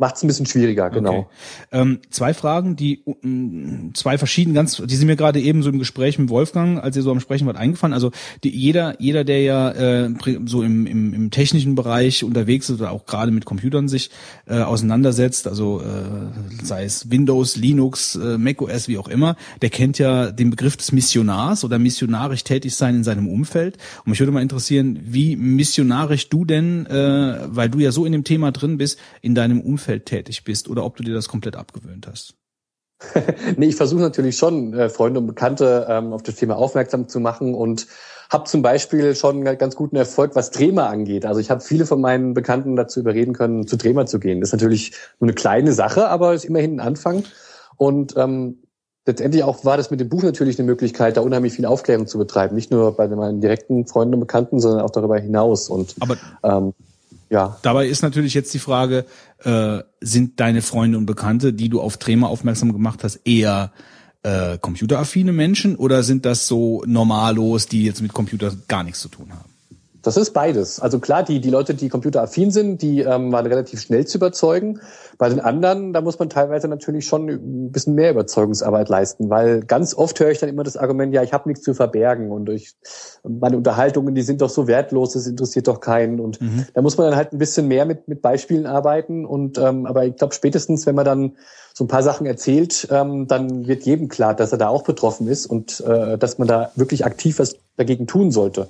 macht 0.00 0.16
es 0.16 0.24
ein 0.24 0.26
bisschen 0.26 0.46
schwieriger, 0.46 0.88
genau. 0.90 1.10
Okay. 1.10 1.26
Ähm, 1.72 1.98
zwei 2.08 2.32
Fragen, 2.32 2.74
die 2.74 3.02
um, 3.04 3.92
zwei 3.94 4.16
verschiedene, 4.16 4.54
ganz, 4.54 4.76
die 4.76 4.96
sind 4.96 5.06
mir 5.06 5.16
gerade 5.16 5.40
eben 5.40 5.62
so 5.62 5.68
im 5.68 5.78
Gespräch 5.78 6.18
mit 6.18 6.30
Wolfgang, 6.30 6.82
als 6.82 6.96
ihr 6.96 7.02
so 7.02 7.10
am 7.10 7.20
Sprechen 7.20 7.46
wart, 7.46 7.58
eingefallen. 7.58 7.92
Also 7.92 8.10
die, 8.42 8.48
jeder, 8.48 9.00
jeder, 9.00 9.24
der 9.24 9.42
ja 9.42 9.70
äh, 9.70 10.10
so 10.46 10.62
im, 10.62 10.86
im, 10.86 11.12
im 11.12 11.30
technischen 11.30 11.74
Bereich 11.74 12.24
unterwegs 12.24 12.70
ist 12.70 12.80
oder 12.80 12.92
auch 12.92 13.04
gerade 13.04 13.30
mit 13.30 13.44
Computern 13.44 13.88
sich 13.88 14.10
äh, 14.46 14.60
auseinandersetzt, 14.60 15.46
also 15.46 15.82
äh, 15.82 16.64
sei 16.64 16.84
es 16.84 17.10
Windows, 17.10 17.56
Linux, 17.56 18.16
äh, 18.16 18.38
macOS, 18.38 18.88
wie 18.88 18.96
auch 18.96 19.08
immer, 19.08 19.36
der 19.60 19.68
kennt 19.68 19.98
ja 19.98 20.32
den 20.32 20.48
Begriff 20.48 20.78
des 20.78 20.92
Missionars 20.92 21.62
oder 21.62 21.78
missionarisch 21.78 22.44
tätig 22.44 22.74
sein 22.74 22.96
in 22.96 23.04
seinem 23.04 23.28
Umfeld. 23.28 23.76
Und 24.04 24.10
mich 24.10 24.20
würde 24.20 24.32
mal 24.32 24.42
interessieren, 24.42 24.98
wie 25.02 25.36
missionarisch 25.36 26.30
du 26.30 26.46
denn, 26.46 26.86
äh, 26.86 27.40
weil 27.48 27.68
du 27.68 27.80
ja 27.80 27.92
so 27.92 28.06
in 28.06 28.12
dem 28.12 28.24
Thema 28.24 28.50
drin 28.50 28.78
bist, 28.78 28.98
in 29.20 29.34
deinem 29.34 29.60
Umfeld 29.60 29.89
Umfeld 29.90 30.06
tätig 30.06 30.44
bist 30.44 30.68
oder 30.68 30.84
ob 30.84 30.96
du 30.96 31.02
dir 31.02 31.14
das 31.14 31.28
komplett 31.28 31.56
abgewöhnt 31.56 32.06
hast. 32.06 32.34
nee, 33.56 33.66
ich 33.66 33.76
versuche 33.76 34.00
natürlich 34.00 34.36
schon, 34.36 34.74
äh, 34.74 34.88
Freunde 34.88 35.20
und 35.20 35.26
Bekannte 35.26 35.86
ähm, 35.88 36.12
auf 36.12 36.22
das 36.22 36.36
Thema 36.36 36.56
aufmerksam 36.56 37.08
zu 37.08 37.18
machen 37.18 37.54
und 37.54 37.86
habe 38.30 38.44
zum 38.44 38.62
Beispiel 38.62 39.16
schon 39.16 39.42
ganz 39.42 39.74
guten 39.74 39.96
Erfolg, 39.96 40.36
was 40.36 40.52
Drehmer 40.52 40.88
angeht. 40.88 41.26
Also 41.26 41.40
ich 41.40 41.50
habe 41.50 41.60
viele 41.62 41.86
von 41.86 42.00
meinen 42.00 42.34
Bekannten 42.34 42.76
dazu 42.76 43.00
überreden 43.00 43.32
können, 43.32 43.66
zu 43.66 43.76
Drehmer 43.76 44.06
zu 44.06 44.20
gehen. 44.20 44.40
Das 44.40 44.50
ist 44.50 44.52
natürlich 44.52 44.92
nur 45.18 45.28
eine 45.28 45.34
kleine 45.34 45.72
Sache, 45.72 46.08
aber 46.08 46.34
ist 46.34 46.44
immerhin 46.44 46.76
ein 46.76 46.80
Anfang. 46.80 47.24
Und 47.76 48.14
ähm, 48.16 48.58
letztendlich 49.06 49.42
auch 49.42 49.64
war 49.64 49.76
das 49.76 49.90
mit 49.90 49.98
dem 49.98 50.08
Buch 50.08 50.22
natürlich 50.22 50.60
eine 50.60 50.66
Möglichkeit, 50.66 51.16
da 51.16 51.22
unheimlich 51.22 51.54
viel 51.54 51.66
Aufklärung 51.66 52.06
zu 52.06 52.18
betreiben. 52.18 52.54
Nicht 52.54 52.70
nur 52.70 52.94
bei 52.96 53.08
meinen 53.08 53.40
direkten 53.40 53.86
Freunden 53.86 54.14
und 54.14 54.20
Bekannten, 54.20 54.60
sondern 54.60 54.82
auch 54.82 54.90
darüber 54.90 55.18
hinaus. 55.18 55.68
Und 55.68 55.96
aber 55.98 56.16
ähm, 56.44 56.74
ja. 57.30 57.58
Dabei 57.62 57.86
ist 57.86 58.02
natürlich 58.02 58.34
jetzt 58.34 58.52
die 58.52 58.58
Frage, 58.58 59.06
äh, 59.44 59.78
sind 60.00 60.40
deine 60.40 60.62
Freunde 60.62 60.98
und 60.98 61.06
Bekannte, 61.06 61.52
die 61.52 61.68
du 61.68 61.80
auf 61.80 61.96
Trema 61.96 62.26
aufmerksam 62.26 62.72
gemacht 62.72 63.04
hast, 63.04 63.20
eher 63.24 63.72
äh, 64.22 64.58
computeraffine 64.58 65.32
Menschen 65.32 65.76
oder 65.76 66.02
sind 66.02 66.26
das 66.26 66.46
so 66.46 66.82
Normalos, 66.86 67.66
die 67.66 67.84
jetzt 67.84 68.02
mit 68.02 68.12
Computer 68.12 68.52
gar 68.68 68.84
nichts 68.84 69.00
zu 69.00 69.08
tun 69.08 69.30
haben? 69.32 69.49
Das 70.02 70.16
ist 70.16 70.32
beides. 70.32 70.80
Also 70.80 70.98
klar, 70.98 71.22
die, 71.22 71.40
die 71.40 71.50
Leute, 71.50 71.74
die 71.74 71.88
computeraffin 71.88 72.50
sind, 72.50 72.80
die 72.80 73.00
ähm, 73.00 73.32
waren 73.32 73.46
relativ 73.46 73.80
schnell 73.80 74.06
zu 74.06 74.18
überzeugen. 74.18 74.80
Bei 75.18 75.28
den 75.28 75.40
anderen, 75.40 75.92
da 75.92 76.00
muss 76.00 76.18
man 76.18 76.30
teilweise 76.30 76.68
natürlich 76.68 77.06
schon 77.06 77.28
ein 77.28 77.70
bisschen 77.70 77.94
mehr 77.94 78.10
Überzeugungsarbeit 78.10 78.88
leisten, 78.88 79.28
weil 79.28 79.60
ganz 79.60 79.94
oft 79.94 80.18
höre 80.18 80.30
ich 80.30 80.38
dann 80.38 80.48
immer 80.48 80.62
das 80.62 80.78
Argument, 80.78 81.12
ja, 81.12 81.22
ich 81.22 81.32
habe 81.34 81.48
nichts 81.48 81.64
zu 81.64 81.74
verbergen 81.74 82.30
und 82.30 82.46
durch 82.46 82.74
meine 83.28 83.58
Unterhaltungen, 83.58 84.14
die 84.14 84.22
sind 84.22 84.40
doch 84.40 84.48
so 84.48 84.66
wertlos, 84.66 85.12
das 85.12 85.26
interessiert 85.26 85.68
doch 85.68 85.80
keinen. 85.80 86.20
Und 86.20 86.40
mhm. 86.40 86.66
da 86.72 86.80
muss 86.80 86.96
man 86.96 87.08
dann 87.08 87.16
halt 87.16 87.32
ein 87.32 87.38
bisschen 87.38 87.68
mehr 87.68 87.84
mit, 87.84 88.08
mit 88.08 88.22
Beispielen 88.22 88.66
arbeiten. 88.66 89.26
Und 89.26 89.58
ähm, 89.58 89.84
aber 89.84 90.06
ich 90.06 90.16
glaube, 90.16 90.34
spätestens, 90.34 90.86
wenn 90.86 90.94
man 90.94 91.04
dann 91.04 91.32
so 91.74 91.84
ein 91.84 91.88
paar 91.88 92.02
Sachen 92.02 92.26
erzählt, 92.26 92.88
ähm, 92.90 93.26
dann 93.26 93.66
wird 93.66 93.84
jedem 93.84 94.08
klar, 94.08 94.34
dass 94.34 94.52
er 94.52 94.58
da 94.58 94.68
auch 94.68 94.82
betroffen 94.82 95.28
ist 95.28 95.46
und 95.46 95.80
äh, 95.80 96.16
dass 96.16 96.38
man 96.38 96.48
da 96.48 96.72
wirklich 96.74 97.04
aktiv 97.04 97.38
was 97.38 97.56
dagegen 97.76 98.06
tun 98.06 98.30
sollte. 98.30 98.68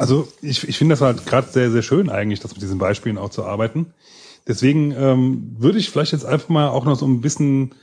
Also 0.00 0.26
ich, 0.40 0.66
ich 0.66 0.78
finde 0.78 0.94
das 0.94 1.02
halt 1.02 1.26
gerade 1.26 1.46
sehr, 1.48 1.70
sehr 1.70 1.82
schön 1.82 2.08
eigentlich, 2.08 2.40
das 2.40 2.54
mit 2.54 2.62
diesen 2.62 2.78
Beispielen 2.78 3.18
auch 3.18 3.28
zu 3.28 3.44
arbeiten. 3.44 3.92
Deswegen 4.48 4.92
ähm, 4.92 5.56
würde 5.58 5.76
ich 5.76 5.90
vielleicht 5.90 6.12
jetzt 6.12 6.24
einfach 6.24 6.48
mal 6.48 6.68
auch 6.68 6.86
noch 6.86 6.96
so 6.96 7.06
ein 7.06 7.20
bisschen, 7.20 7.74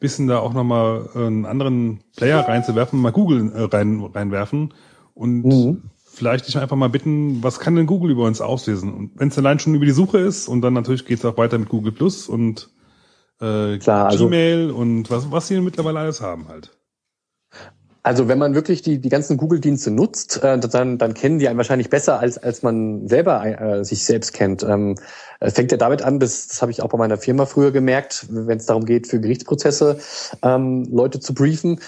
bisschen 0.00 0.26
da 0.26 0.40
auch 0.40 0.52
nochmal 0.52 1.08
einen 1.14 1.46
anderen 1.46 2.00
Player 2.16 2.40
reinzuwerfen, 2.40 3.00
mal 3.00 3.12
Google 3.12 3.52
äh, 3.52 3.62
rein, 3.62 4.00
reinwerfen 4.00 4.74
und 5.14 5.44
mhm. 5.44 5.82
vielleicht 5.96 6.48
dich 6.48 6.58
einfach 6.58 6.74
mal 6.74 6.88
bitten, 6.88 7.40
was 7.44 7.60
kann 7.60 7.76
denn 7.76 7.86
Google 7.86 8.10
über 8.10 8.24
uns 8.24 8.40
auslesen? 8.40 8.92
Und 8.92 9.12
wenn 9.14 9.28
es 9.28 9.38
allein 9.38 9.60
schon 9.60 9.76
über 9.76 9.86
die 9.86 9.92
Suche 9.92 10.18
ist 10.18 10.48
und 10.48 10.62
dann 10.62 10.74
natürlich 10.74 11.06
geht 11.06 11.20
es 11.20 11.24
auch 11.24 11.36
weiter 11.36 11.56
mit 11.56 11.68
Google 11.68 11.92
Plus 11.92 12.28
und 12.28 12.68
äh, 13.40 13.78
Klar, 13.78 14.06
also 14.08 14.26
Gmail 14.26 14.72
und 14.72 15.08
was, 15.08 15.30
was 15.30 15.46
sie 15.46 15.60
mittlerweile 15.60 16.00
alles 16.00 16.20
haben 16.20 16.48
halt. 16.48 16.76
Also 18.02 18.28
wenn 18.28 18.38
man 18.38 18.54
wirklich 18.54 18.80
die, 18.82 18.98
die 18.98 19.08
ganzen 19.10 19.36
Google-Dienste 19.36 19.90
nutzt, 19.90 20.42
äh, 20.42 20.58
dann, 20.58 20.96
dann 20.96 21.14
kennen 21.14 21.38
die 21.38 21.48
einen 21.48 21.58
wahrscheinlich 21.58 21.90
besser, 21.90 22.18
als, 22.18 22.38
als 22.38 22.62
man 22.62 23.06
selber 23.08 23.44
äh, 23.44 23.84
sich 23.84 24.04
selbst 24.04 24.32
kennt. 24.32 24.62
Ähm, 24.62 24.96
fängt 25.42 25.70
ja 25.72 25.78
damit 25.78 26.02
an, 26.02 26.18
das, 26.18 26.48
das 26.48 26.62
habe 26.62 26.72
ich 26.72 26.82
auch 26.82 26.88
bei 26.88 26.98
meiner 26.98 27.18
Firma 27.18 27.46
früher 27.46 27.72
gemerkt, 27.72 28.26
wenn 28.30 28.58
es 28.58 28.66
darum 28.66 28.84
geht, 28.84 29.06
für 29.06 29.20
Gerichtsprozesse 29.20 29.98
ähm, 30.42 30.84
Leute 30.90 31.20
zu 31.20 31.34
briefen, 31.34 31.80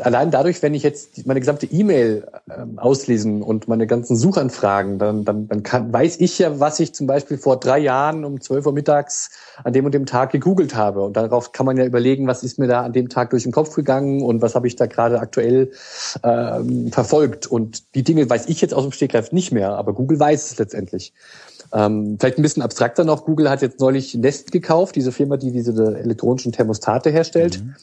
allein 0.00 0.30
dadurch, 0.30 0.62
wenn 0.62 0.74
ich 0.74 0.82
jetzt 0.82 1.26
meine 1.26 1.40
gesamte 1.40 1.66
E-Mail 1.66 2.26
ähm, 2.54 2.78
auslesen 2.78 3.42
und 3.42 3.68
meine 3.68 3.86
ganzen 3.86 4.16
Suchanfragen, 4.16 4.98
dann, 4.98 5.24
dann, 5.24 5.48
dann 5.48 5.62
kann, 5.62 5.92
weiß 5.92 6.20
ich 6.20 6.38
ja, 6.38 6.60
was 6.60 6.78
ich 6.78 6.94
zum 6.94 7.06
Beispiel 7.06 7.38
vor 7.38 7.58
drei 7.58 7.78
Jahren 7.78 8.24
um 8.24 8.40
12 8.40 8.66
Uhr 8.66 8.72
mittags 8.72 9.30
an 9.64 9.72
dem 9.72 9.86
und 9.86 9.92
dem 9.92 10.06
Tag 10.06 10.30
gegoogelt 10.30 10.74
habe. 10.74 11.02
Und 11.02 11.16
darauf 11.16 11.52
kann 11.52 11.66
man 11.66 11.76
ja 11.76 11.84
überlegen, 11.84 12.26
was 12.26 12.42
ist 12.42 12.58
mir 12.58 12.66
da 12.66 12.82
an 12.82 12.92
dem 12.92 13.08
Tag 13.08 13.30
durch 13.30 13.44
den 13.44 13.52
Kopf 13.52 13.74
gegangen 13.74 14.22
und 14.22 14.42
was 14.42 14.54
habe 14.54 14.66
ich 14.66 14.76
da 14.76 14.86
gerade 14.86 15.20
aktuell 15.20 15.72
ähm, 16.22 16.92
verfolgt. 16.92 17.46
Und 17.46 17.94
die 17.94 18.02
Dinge 18.02 18.28
weiß 18.28 18.46
ich 18.48 18.60
jetzt 18.60 18.74
aus 18.74 18.82
dem 18.82 18.92
Stegreif 18.92 19.32
nicht 19.32 19.52
mehr, 19.52 19.72
aber 19.72 19.94
Google 19.94 20.20
weiß 20.20 20.52
es 20.52 20.58
letztendlich. 20.58 21.12
Ähm, 21.72 22.16
vielleicht 22.18 22.38
ein 22.38 22.42
bisschen 22.42 22.62
abstrakter 22.62 23.04
noch. 23.04 23.24
Google 23.24 23.50
hat 23.50 23.62
jetzt 23.62 23.80
neulich 23.80 24.14
Nest 24.14 24.52
gekauft, 24.52 24.96
diese 24.96 25.12
Firma, 25.12 25.36
die 25.36 25.52
diese 25.52 25.98
elektronischen 25.98 26.52
Thermostate 26.52 27.10
herstellt. 27.10 27.62
Mhm. 27.62 27.74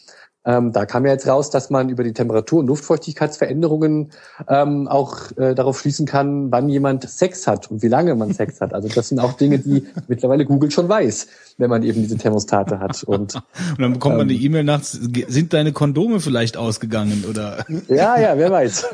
Ähm, 0.46 0.72
da 0.72 0.86
kam 0.86 1.06
ja 1.06 1.12
jetzt 1.12 1.28
raus, 1.28 1.50
dass 1.50 1.70
man 1.70 1.90
über 1.90 2.04
die 2.04 2.14
Temperatur- 2.14 2.60
und 2.60 2.68
Luftfeuchtigkeitsveränderungen 2.68 4.12
ähm, 4.48 4.88
auch 4.88 5.36
äh, 5.38 5.56
darauf 5.56 5.80
schließen 5.80 6.06
kann, 6.06 6.52
wann 6.52 6.70
jemand 6.70 7.10
Sex 7.10 7.48
hat 7.48 7.72
und 7.72 7.82
wie 7.82 7.88
lange 7.88 8.14
man 8.16 8.32
Sex 8.32 8.62
hat. 8.62 8.74
Also 8.74 8.88
das 8.88 9.10
sind 9.10 9.20
auch 9.20 9.34
Dinge, 9.34 9.60
die 9.60 9.86
mittlerweile 10.08 10.46
Google 10.46 10.70
schon 10.70 10.88
weiß, 10.88 11.28
wenn 11.58 11.70
man 11.70 11.82
eben 11.82 12.02
diese 12.04 12.18
Thermostate 12.18 12.80
hat. 12.80 13.04
Und, 13.04 13.36
und 13.36 13.42
dann 13.80 13.94
bekommt 13.94 14.14
ähm, 14.14 14.20
man 14.20 14.30
eine 14.30 14.38
E-Mail 14.38 14.64
nachts, 14.64 14.92
sind 14.92 15.54
deine 15.54 15.74
Kondome 15.74 16.20
vielleicht 16.20 16.58
ausgegangen 16.58 17.26
oder? 17.28 17.66
Ja, 17.88 18.20
ja, 18.20 18.38
wer 18.38 18.52
weiß. 18.52 18.86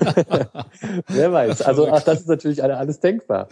wer 1.08 1.32
weiß. 1.34 1.62
Also 1.64 1.90
auch 1.90 2.02
das 2.02 2.22
ist 2.22 2.28
natürlich 2.30 2.64
alles 2.64 3.00
denkbar. 3.02 3.50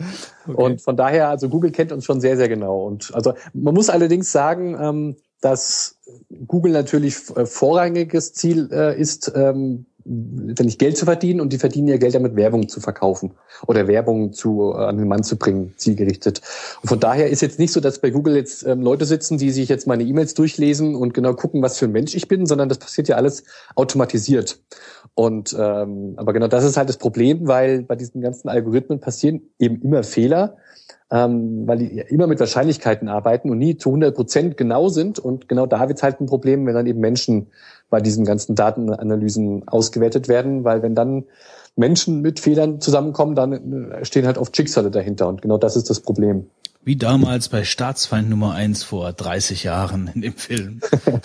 Okay. 0.48 0.64
Und 0.64 0.82
von 0.82 0.96
daher, 0.96 1.30
also 1.30 1.50
Google 1.50 1.72
kennt 1.72 1.92
uns 1.92 2.06
schon 2.06 2.22
sehr, 2.22 2.38
sehr 2.38 2.48
genau. 2.48 2.84
Und 2.84 3.14
also 3.14 3.34
man 3.54 3.74
muss 3.74 3.90
allerdings 3.90 4.32
sagen, 4.32 4.78
ähm, 4.80 5.16
dass 5.42 5.99
Google 6.48 6.74
natürlich 6.74 7.16
äh, 7.36 7.46
vorrangiges 7.46 8.34
Ziel 8.34 8.70
äh, 8.72 9.00
ist, 9.00 9.32
ähm, 9.36 9.86
letztendlich 10.06 10.78
Geld 10.78 10.98
zu 10.98 11.06
verdienen 11.06 11.42
und 11.42 11.54
die 11.54 11.58
verdienen 11.58 11.88
ihr 11.88 12.00
Geld 12.00 12.16
damit 12.16 12.36
Werbung 12.36 12.68
zu 12.68 12.80
verkaufen 12.80 13.32
oder 13.68 13.88
Werbung 13.88 14.34
zu 14.34 14.74
äh, 14.74 14.78
an 14.78 14.98
den 14.98 15.08
Mann 15.08 15.24
zu 15.24 15.38
bringen, 15.38 15.74
zielgerichtet. 15.78 16.42
Und 16.82 16.90
von 16.90 17.00
daher 17.00 17.30
ist 17.30 17.42
jetzt 17.42 17.60
nicht 17.60 17.72
so, 17.72 17.80
dass 17.80 18.00
bei 18.00 18.10
Google 18.10 18.36
jetzt 18.36 18.66
ähm, 18.66 18.82
Leute 18.82 19.06
sitzen, 19.06 19.38
die 19.38 19.52
sich 19.52 19.70
jetzt 19.70 19.88
meine 19.88 20.04
E-Mails 20.04 20.34
durchlesen 20.34 20.96
und 20.96 21.14
genau 21.14 21.34
gucken, 21.34 21.62
was 21.62 21.78
für 21.78 21.86
ein 21.86 21.92
Mensch 21.92 22.16
ich 22.16 22.28
bin, 22.28 22.46
sondern 22.46 22.70
das 22.70 22.80
passiert 22.80 23.08
ja 23.08 23.18
alles 23.18 23.44
automatisiert. 23.76 24.60
Und 25.14 25.56
ähm, 25.58 26.14
aber 26.16 26.34
genau 26.34 26.48
das 26.48 26.64
ist 26.64 26.78
halt 26.78 26.90
das 26.90 26.98
Problem, 26.98 27.48
weil 27.48 27.84
bei 27.84 27.96
diesen 27.96 28.22
ganzen 28.22 28.50
Algorithmen 28.50 29.00
passieren 29.00 29.42
eben 29.60 29.82
immer 29.82 30.04
Fehler 30.04 30.58
ähm, 31.12 31.68
weil 31.68 31.80
die 31.80 32.00
immer 32.00 32.28
mit 32.28 32.40
Wahrscheinlichkeiten 32.40 33.08
arbeiten 33.08 33.50
und 33.50 33.58
nie 33.58 33.78
zu 33.78 33.90
100 33.90 34.16
Prozent 34.16 34.58
genau 34.58 34.90
sind. 34.90 35.20
Und 35.20 35.50
genau 35.50 35.66
da 35.66 35.88
wird 35.88 36.04
halt 36.04 36.22
ein 36.22 36.28
Problem, 36.28 36.66
wenn 36.66 36.76
dann 36.76 36.86
eben 36.86 37.00
Menschen 37.00 37.48
bei 37.90 38.00
diesen 38.00 38.26
ganzen 38.26 38.56
Datenanalysen 38.56 39.68
ausgewertet 39.68 40.28
werden, 40.28 40.64
weil 40.64 40.84
wenn 40.84 40.96
dann 40.96 41.26
Menschen 41.76 42.22
mit 42.22 42.40
Fehlern 42.40 42.82
zusammenkommen, 42.82 43.36
dann 43.36 43.92
äh, 43.92 44.06
stehen 44.06 44.28
halt 44.28 44.38
oft 44.38 44.56
Schicksale 44.56 44.92
dahinter. 44.92 45.28
Und 45.28 45.42
genau 45.42 45.58
das 45.58 45.76
ist 45.76 45.90
das 45.90 46.02
Problem. 46.02 46.48
Wie 46.90 46.96
damals 46.96 47.50
bei 47.50 47.66
Staatsfeind 47.66 48.32
Nummer 48.32 48.56
eins 48.56 48.82
vor 48.82 49.14
30 49.14 49.64
Jahren 49.64 50.10
in 50.16 50.22
dem 50.22 50.34
Film. 50.34 50.80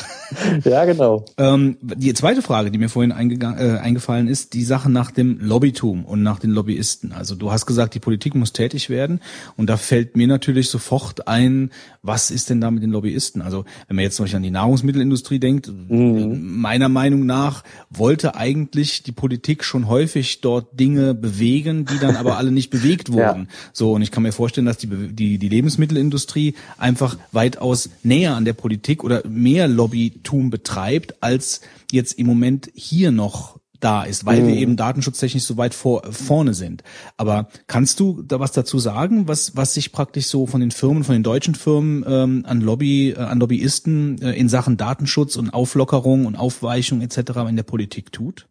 ja, 0.64 0.84
genau. 0.84 1.24
Ähm, 1.38 1.78
die 1.80 2.12
zweite 2.12 2.42
Frage, 2.42 2.70
die 2.70 2.76
mir 2.76 2.90
vorhin 2.90 3.12
äh, 3.12 3.78
eingefallen 3.78 4.28
ist, 4.28 4.52
die 4.52 4.62
Sache 4.62 4.90
nach 4.90 5.10
dem 5.10 5.38
Lobbytum 5.40 6.04
und 6.04 6.22
nach 6.22 6.38
den 6.38 6.50
Lobbyisten. 6.50 7.12
Also 7.12 7.34
du 7.34 7.50
hast 7.50 7.64
gesagt, 7.64 7.94
die 7.94 7.98
Politik 7.98 8.34
muss 8.34 8.52
tätig 8.52 8.90
werden 8.90 9.20
und 9.56 9.70
da 9.70 9.78
fällt 9.78 10.18
mir 10.18 10.26
natürlich 10.26 10.68
sofort 10.68 11.28
ein, 11.28 11.70
was 12.02 12.30
ist 12.30 12.50
denn 12.50 12.60
da 12.60 12.70
mit 12.70 12.82
den 12.82 12.90
Lobbyisten? 12.90 13.40
Also 13.40 13.64
wenn 13.88 13.96
man 13.96 14.02
jetzt 14.02 14.16
zum 14.16 14.24
Beispiel 14.24 14.36
an 14.36 14.42
die 14.42 14.50
Nahrungsmittelindustrie 14.50 15.38
denkt, 15.38 15.72
mhm. 15.88 16.60
meiner 16.60 16.90
Meinung 16.90 17.24
nach 17.24 17.64
wollte 17.88 18.34
eigentlich 18.34 19.02
die 19.02 19.12
Politik 19.12 19.64
schon 19.64 19.88
häufig 19.88 20.42
dort 20.42 20.78
Dinge 20.78 21.14
bewegen, 21.14 21.86
die 21.86 21.98
dann 21.98 22.16
aber 22.16 22.36
alle 22.36 22.50
nicht 22.50 22.68
bewegt 22.68 23.10
wurden. 23.10 23.48
Ja. 23.48 23.56
So, 23.72 23.92
und 23.94 24.02
ich 24.02 24.10
kann 24.10 24.24
mir 24.24 24.32
vorstellen, 24.32 24.66
dass 24.66 24.76
die, 24.76 24.88
die, 24.88 25.38
die 25.38 25.53
Lebensmittelindustrie 25.54 26.54
einfach 26.78 27.16
weitaus 27.32 27.90
näher 28.02 28.34
an 28.34 28.44
der 28.44 28.52
Politik 28.52 29.04
oder 29.04 29.22
mehr 29.28 29.68
Lobbytum 29.68 30.50
betreibt, 30.50 31.22
als 31.22 31.60
jetzt 31.92 32.18
im 32.18 32.26
Moment 32.26 32.70
hier 32.74 33.10
noch 33.10 33.60
da 33.84 34.02
ist, 34.02 34.24
weil 34.24 34.42
mhm. 34.42 34.48
wir 34.48 34.56
eben 34.56 34.76
datenschutztechnisch 34.76 35.44
so 35.44 35.56
weit 35.58 35.74
vor, 35.74 36.02
vorne 36.10 36.54
sind. 36.54 36.82
Aber 37.16 37.48
kannst 37.66 38.00
du 38.00 38.22
da 38.22 38.40
was 38.40 38.52
dazu 38.52 38.78
sagen, 38.78 39.28
was, 39.28 39.56
was 39.56 39.74
sich 39.74 39.92
praktisch 39.92 40.26
so 40.26 40.46
von 40.46 40.60
den 40.60 40.70
Firmen, 40.70 41.04
von 41.04 41.12
den 41.12 41.22
deutschen 41.22 41.54
Firmen 41.54 42.04
ähm, 42.08 42.44
an 42.46 42.60
Lobby, 42.62 43.10
äh, 43.10 43.18
an 43.18 43.40
Lobbyisten 43.40 44.22
äh, 44.22 44.32
in 44.32 44.48
Sachen 44.48 44.78
Datenschutz 44.78 45.36
und 45.36 45.50
Auflockerung 45.50 46.24
und 46.24 46.36
Aufweichung 46.36 47.02
etc. 47.02 47.18
in 47.48 47.56
der 47.56 47.62
Politik 47.62 48.10
tut? 48.10 48.46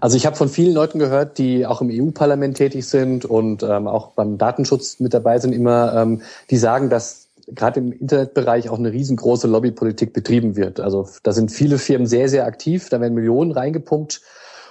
Also 0.00 0.16
ich 0.16 0.26
habe 0.26 0.36
von 0.36 0.48
vielen 0.48 0.74
Leuten 0.74 0.98
gehört, 0.98 1.38
die 1.38 1.66
auch 1.66 1.80
im 1.80 1.90
EU-Parlament 1.90 2.56
tätig 2.56 2.86
sind 2.86 3.24
und 3.24 3.62
ähm, 3.62 3.86
auch 3.86 4.08
beim 4.12 4.38
Datenschutz 4.38 5.00
mit 5.00 5.14
dabei 5.14 5.38
sind, 5.38 5.52
immer, 5.52 5.94
ähm, 5.94 6.22
die 6.50 6.56
sagen, 6.56 6.90
dass 6.90 7.28
gerade 7.54 7.80
im 7.80 7.92
Internetbereich 7.92 8.68
auch 8.68 8.78
eine 8.78 8.92
riesengroße 8.92 9.48
Lobbypolitik 9.48 10.12
betrieben 10.12 10.56
wird. 10.56 10.80
Also 10.80 11.08
da 11.22 11.32
sind 11.32 11.50
viele 11.50 11.78
Firmen 11.78 12.06
sehr, 12.06 12.28
sehr 12.28 12.46
aktiv, 12.46 12.88
da 12.88 13.00
werden 13.00 13.14
Millionen 13.14 13.52
reingepumpt 13.52 14.20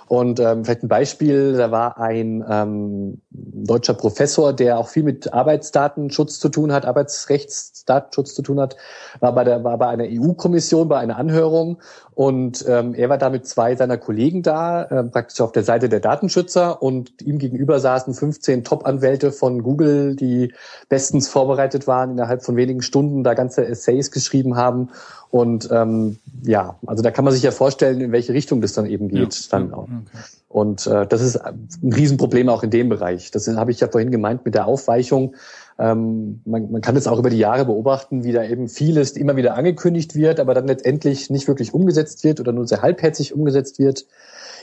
und 0.09 0.39
ähm, 0.39 0.65
vielleicht 0.65 0.81
ein 0.81 0.87
Beispiel, 0.87 1.53
da 1.53 1.69
war 1.69 1.99
ein 1.99 2.43
ähm, 2.49 3.21
deutscher 3.29 3.93
Professor, 3.93 4.53
der 4.53 4.79
auch 4.79 4.87
viel 4.87 5.03
mit 5.03 5.31
Arbeitsdatenschutz 5.31 6.39
zu 6.39 6.49
tun 6.49 6.73
hat, 6.73 6.83
Arbeitsrechtsdatenschutz 6.87 8.33
zu 8.33 8.41
tun 8.41 8.59
hat, 8.59 8.75
war 9.19 9.35
bei, 9.35 9.43
der, 9.43 9.63
war 9.63 9.77
bei 9.77 9.85
einer 9.85 10.05
EU-Kommission, 10.07 10.89
bei 10.89 10.97
einer 10.97 11.17
Anhörung. 11.17 11.77
Und 12.15 12.65
ähm, 12.67 12.95
er 12.95 13.09
war 13.09 13.19
da 13.19 13.29
mit 13.29 13.45
zwei 13.45 13.75
seiner 13.75 13.97
Kollegen 13.97 14.41
da, 14.41 14.81
äh, 14.85 15.03
praktisch 15.03 15.41
auf 15.41 15.51
der 15.51 15.63
Seite 15.63 15.89
der 15.89 15.99
Datenschützer. 15.99 16.81
Und 16.81 17.21
ihm 17.21 17.37
gegenüber 17.37 17.79
saßen 17.79 18.15
15 18.15 18.63
Top-Anwälte 18.63 19.31
von 19.31 19.61
Google, 19.61 20.15
die 20.15 20.55
bestens 20.89 21.27
vorbereitet 21.27 21.85
waren, 21.85 22.13
innerhalb 22.13 22.43
von 22.43 22.55
wenigen 22.55 22.81
Stunden 22.81 23.23
da 23.23 23.35
ganze 23.35 23.63
Essays 23.63 24.09
geschrieben 24.09 24.55
haben 24.55 24.89
Und 25.31 25.69
ähm, 25.71 26.17
ja, 26.43 26.79
also 26.85 27.03
da 27.03 27.11
kann 27.11 27.23
man 27.23 27.33
sich 27.33 27.43
ja 27.43 27.51
vorstellen, 27.51 28.01
in 28.01 28.11
welche 28.11 28.33
Richtung 28.33 28.61
das 28.61 28.73
dann 28.73 28.87
eben 28.87 29.09
geht. 29.09 29.35
Ja. 29.35 29.47
Dann 29.51 29.73
auch. 29.73 29.83
Okay. 29.83 30.19
Und 30.47 30.87
äh, 30.87 31.05
das 31.05 31.21
ist 31.21 31.37
ein 31.37 31.69
Riesenproblem 31.83 32.49
auch 32.49 32.63
in 32.63 32.71
dem 32.71 32.89
Bereich. 32.89 33.29
Das 33.29 33.47
habe 33.47 33.69
ich 33.71 33.79
ja 33.79 33.87
vorhin 33.87 34.09
gemeint 34.09 34.43
mit 34.45 34.55
der 34.55 34.65
Aufweichung. 34.65 35.35
Ähm, 35.77 36.41
man, 36.45 36.71
man 36.71 36.81
kann 36.81 36.95
es 36.95 37.05
auch 37.05 37.19
über 37.19 37.29
die 37.29 37.37
Jahre 37.37 37.65
beobachten, 37.65 38.23
wie 38.23 38.31
da 38.31 38.43
eben 38.43 38.67
vieles 38.67 39.11
immer 39.11 39.35
wieder 39.35 39.55
angekündigt 39.55 40.15
wird, 40.15 40.39
aber 40.39 40.55
dann 40.55 40.67
letztendlich 40.67 41.29
nicht 41.29 41.47
wirklich 41.47 41.73
umgesetzt 41.73 42.23
wird 42.23 42.39
oder 42.39 42.51
nur 42.51 42.67
sehr 42.67 42.81
halbherzig 42.81 43.33
umgesetzt 43.33 43.77
wird. 43.77 44.07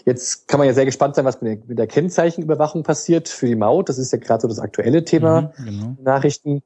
Jetzt 0.07 0.47
kann 0.47 0.59
man 0.59 0.69
ja 0.69 0.73
sehr 0.73 0.85
gespannt 0.85 1.17
sein, 1.17 1.25
was 1.25 1.43
mit 1.43 1.51
der, 1.51 1.69
mit 1.69 1.79
der 1.79 1.89
Kennzeichenüberwachung 1.89 2.85
passiert 2.85 3.29
für 3.29 3.47
die 3.47 3.57
Maut. 3.57 3.89
Das 3.89 3.99
ist 3.99 4.13
ja 4.13 4.19
gerade 4.19 4.41
so 4.43 4.49
das 4.49 4.61
aktuelle 4.61 5.05
Thema 5.05 5.53
mhm, 5.59 5.65
genau. 5.65 5.97
Nachrichten. 6.01 6.63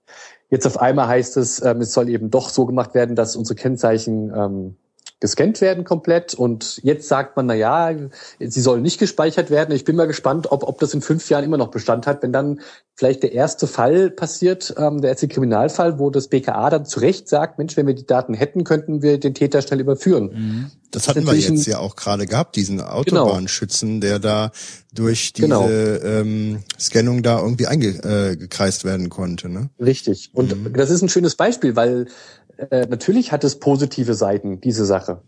Jetzt 0.50 0.66
auf 0.66 0.78
einmal 0.78 1.08
heißt 1.08 1.38
es, 1.38 1.64
ähm, 1.64 1.80
es 1.80 1.94
soll 1.94 2.10
eben 2.10 2.30
doch 2.30 2.50
so 2.50 2.66
gemacht 2.66 2.94
werden, 2.94 3.16
dass 3.16 3.36
unsere 3.36 3.54
Kennzeichen 3.54 4.30
ähm, 4.36 4.76
gescannt 5.20 5.60
werden 5.60 5.84
komplett. 5.84 6.34
Und 6.34 6.80
jetzt 6.82 7.06
sagt 7.06 7.36
man, 7.36 7.46
na 7.46 7.54
ja, 7.54 7.94
sie 8.38 8.60
sollen 8.60 8.82
nicht 8.82 8.98
gespeichert 8.98 9.50
werden. 9.50 9.74
Ich 9.74 9.84
bin 9.84 9.94
mal 9.94 10.06
gespannt, 10.06 10.50
ob, 10.50 10.62
ob 10.64 10.80
das 10.80 10.94
in 10.94 11.02
fünf 11.02 11.28
Jahren 11.28 11.44
immer 11.44 11.58
noch 11.58 11.70
Bestand 11.70 12.06
hat, 12.06 12.22
wenn 12.22 12.32
dann 12.32 12.60
vielleicht 12.94 13.22
der 13.22 13.32
erste 13.32 13.66
Fall 13.66 14.10
passiert, 14.10 14.74
ähm, 14.76 15.00
der 15.00 15.10
erste 15.10 15.28
Kriminalfall, 15.28 15.98
wo 15.98 16.10
das 16.10 16.28
BKA 16.28 16.70
dann 16.70 16.86
zu 16.86 17.00
Recht 17.00 17.28
sagt, 17.28 17.58
Mensch, 17.58 17.76
wenn 17.76 17.86
wir 17.86 17.94
die 17.94 18.06
Daten 18.06 18.34
hätten, 18.34 18.64
könnten 18.64 19.02
wir 19.02 19.18
den 19.18 19.34
Täter 19.34 19.62
schnell 19.62 19.80
überführen. 19.80 20.30
Mhm. 20.32 20.70
Das, 20.90 21.04
das 21.04 21.08
hatten 21.08 21.26
wir 21.26 21.34
jetzt 21.34 21.66
ja 21.66 21.78
auch 21.78 21.94
gerade 21.96 22.26
gehabt, 22.26 22.56
diesen 22.56 22.78
genau. 22.78 22.90
Autobahnschützen, 22.90 24.00
genau. 24.00 24.06
der 24.06 24.18
da 24.18 24.52
durch 24.92 25.32
diese 25.32 25.46
genau. 25.46 25.68
ähm, 25.68 26.62
Scannung 26.78 27.22
da 27.22 27.40
irgendwie 27.40 27.68
eingekreist 27.68 28.82
äh, 28.82 28.88
werden 28.88 29.08
konnte. 29.08 29.48
Ne? 29.48 29.70
Richtig. 29.78 30.30
Und 30.34 30.56
mhm. 30.56 30.72
das 30.74 30.90
ist 30.90 31.02
ein 31.02 31.08
schönes 31.08 31.36
Beispiel, 31.36 31.76
weil 31.76 32.06
äh, 32.70 32.86
natürlich 32.88 33.32
hat 33.32 33.44
es 33.44 33.58
positive 33.58 34.14
Seiten, 34.14 34.60
diese 34.60 34.84
Sache. 34.84 35.22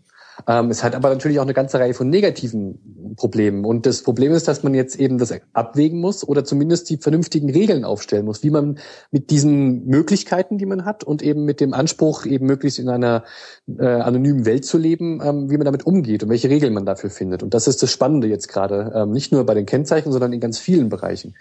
Ähm, 0.47 0.71
es 0.71 0.83
hat 0.83 0.95
aber 0.95 1.09
natürlich 1.09 1.39
auch 1.39 1.43
eine 1.43 1.53
ganze 1.53 1.79
Reihe 1.79 1.93
von 1.93 2.09
negativen 2.09 3.15
Problemen. 3.15 3.65
Und 3.65 3.85
das 3.85 4.01
Problem 4.01 4.31
ist, 4.33 4.47
dass 4.47 4.63
man 4.63 4.73
jetzt 4.73 4.99
eben 4.99 5.17
das 5.17 5.33
abwägen 5.53 5.99
muss 5.99 6.27
oder 6.27 6.43
zumindest 6.43 6.89
die 6.89 6.97
vernünftigen 6.97 7.49
Regeln 7.49 7.85
aufstellen 7.85 8.25
muss, 8.25 8.43
wie 8.43 8.49
man 8.49 8.79
mit 9.11 9.29
diesen 9.29 9.85
Möglichkeiten, 9.85 10.57
die 10.57 10.65
man 10.65 10.85
hat 10.85 11.03
und 11.03 11.21
eben 11.21 11.45
mit 11.45 11.59
dem 11.59 11.73
Anspruch, 11.73 12.25
eben 12.25 12.45
möglichst 12.45 12.79
in 12.79 12.89
einer 12.89 13.23
äh, 13.67 13.85
anonymen 13.85 14.45
Welt 14.45 14.65
zu 14.65 14.77
leben, 14.77 15.21
ähm, 15.23 15.49
wie 15.49 15.57
man 15.57 15.65
damit 15.65 15.85
umgeht 15.85 16.23
und 16.23 16.29
welche 16.29 16.49
Regeln 16.49 16.73
man 16.73 16.85
dafür 16.85 17.09
findet. 17.09 17.43
Und 17.43 17.53
das 17.53 17.67
ist 17.67 17.83
das 17.83 17.91
Spannende 17.91 18.27
jetzt 18.27 18.47
gerade, 18.47 18.91
ähm, 18.95 19.11
nicht 19.11 19.31
nur 19.31 19.45
bei 19.45 19.53
den 19.53 19.65
Kennzeichen, 19.65 20.11
sondern 20.11 20.33
in 20.33 20.39
ganz 20.39 20.57
vielen 20.57 20.89
Bereichen. 20.89 21.35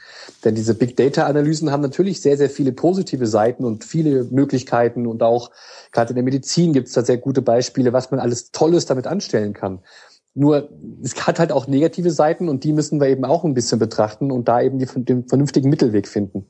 Denn 0.44 0.54
diese 0.54 0.74
Big 0.74 0.96
Data 0.96 1.26
Analysen 1.26 1.70
haben 1.70 1.82
natürlich 1.82 2.20
sehr, 2.20 2.36
sehr 2.36 2.50
viele 2.50 2.72
positive 2.72 3.26
Seiten 3.26 3.64
und 3.64 3.84
viele 3.84 4.24
Möglichkeiten 4.24 5.06
und 5.06 5.22
auch 5.22 5.50
gerade 5.92 6.10
in 6.10 6.16
der 6.16 6.24
Medizin 6.24 6.72
gibt 6.72 6.88
es 6.88 6.94
da 6.94 7.02
sehr 7.02 7.18
gute 7.18 7.42
Beispiele, 7.42 7.92
was 7.92 8.10
man 8.10 8.20
alles 8.20 8.50
Tolles 8.50 8.81
damit 8.86 9.06
anstellen 9.06 9.52
kann. 9.52 9.80
Nur 10.34 10.70
es 11.02 11.14
hat 11.26 11.38
halt 11.38 11.52
auch 11.52 11.66
negative 11.66 12.10
Seiten 12.10 12.48
und 12.48 12.64
die 12.64 12.72
müssen 12.72 13.00
wir 13.00 13.08
eben 13.08 13.24
auch 13.24 13.44
ein 13.44 13.54
bisschen 13.54 13.78
betrachten 13.78 14.30
und 14.30 14.48
da 14.48 14.62
eben 14.62 14.78
die, 14.78 14.86
den 14.86 15.28
vernünftigen 15.28 15.68
Mittelweg 15.68 16.08
finden. 16.08 16.46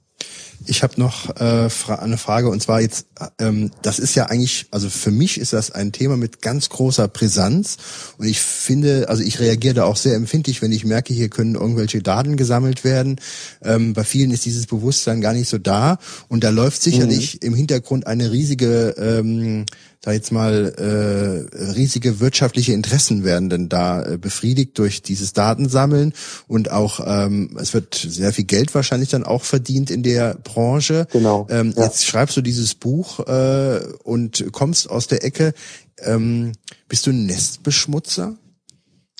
Ich 0.67 0.85
habe 0.85 1.01
noch 1.01 1.35
äh, 1.41 1.69
eine 1.89 2.19
Frage 2.19 2.49
und 2.49 2.62
zwar 2.62 2.81
jetzt, 2.81 3.07
ähm, 3.41 3.73
das 3.83 3.99
ist 3.99 4.15
ja 4.15 4.27
eigentlich, 4.27 4.67
also 4.70 4.89
für 4.89 5.11
mich 5.11 5.39
ist 5.39 5.52
das 5.52 5.73
ein 5.73 5.91
Thema 5.91 6.17
mit 6.17 6.41
ganz 6.41 6.69
großer 6.69 7.09
Brisanz 7.09 7.78
und 8.19 8.27
ich 8.27 8.41
finde, 8.41 9.09
also 9.09 9.23
ich 9.23 9.41
reagiere 9.41 9.75
da 9.75 9.85
auch 9.85 9.97
sehr 9.97 10.15
empfindlich, 10.15 10.62
wenn 10.62 10.70
ich 10.70 10.85
merke, 10.85 11.12
hier 11.12 11.28
können 11.31 11.57
irgendwelche 11.57 12.01
Daten 12.02 12.36
gesammelt 12.36 12.85
werden. 12.85 13.17
Ähm, 13.62 13.93
bei 13.93 14.05
vielen 14.05 14.31
ist 14.31 14.44
dieses 14.44 14.67
Bewusstsein 14.67 15.20
gar 15.20 15.33
nicht 15.33 15.49
so 15.49 15.59
da 15.59 15.99
und 16.28 16.44
da 16.44 16.51
läuft 16.51 16.83
sicherlich 16.83 17.35
mhm. 17.35 17.49
im 17.49 17.55
Hintergrund 17.55 18.07
eine 18.07 18.31
riesige 18.31 18.94
ähm, 18.99 19.67
da 20.03 20.11
jetzt 20.11 20.33
mal 20.33 20.75
äh, 20.77 21.55
riesige 21.73 22.19
wirtschaftliche 22.19 22.73
Interessen 22.73 23.23
werden 23.23 23.49
denn 23.49 23.69
da 23.69 24.05
äh, 24.05 24.19
befriedigt 24.19 24.77
durch 24.79 25.03
dieses 25.03 25.33
Datensammeln 25.33 26.13
und 26.49 26.73
auch 26.73 27.01
ähm, 27.07 27.57
es 27.61 27.73
wird 27.73 27.95
sehr 27.95 28.33
viel 28.33 28.45
Geld 28.45 28.75
wahrscheinlich 28.75 29.11
dann 29.11 29.23
auch 29.23 29.45
verdient 29.45 29.91
in 29.91 30.03
der 30.03 30.35
Branche. 30.35 31.07
Genau. 31.13 31.47
Ähm, 31.51 31.73
ja. 31.77 31.85
Jetzt 31.85 32.05
schreibst 32.05 32.37
du 32.37 32.43
dieses 32.43 32.75
Buch 32.75 33.21
äh, 33.21 33.81
und 34.03 34.45
kommst 34.51 34.91
aus 34.91 35.07
der 35.07 35.25
Ecke. 35.25 35.55
Ähm, 36.01 36.53
bist 36.89 37.07
du 37.07 37.11
ein 37.11 37.27
Nestbeschmutzer? 37.27 38.37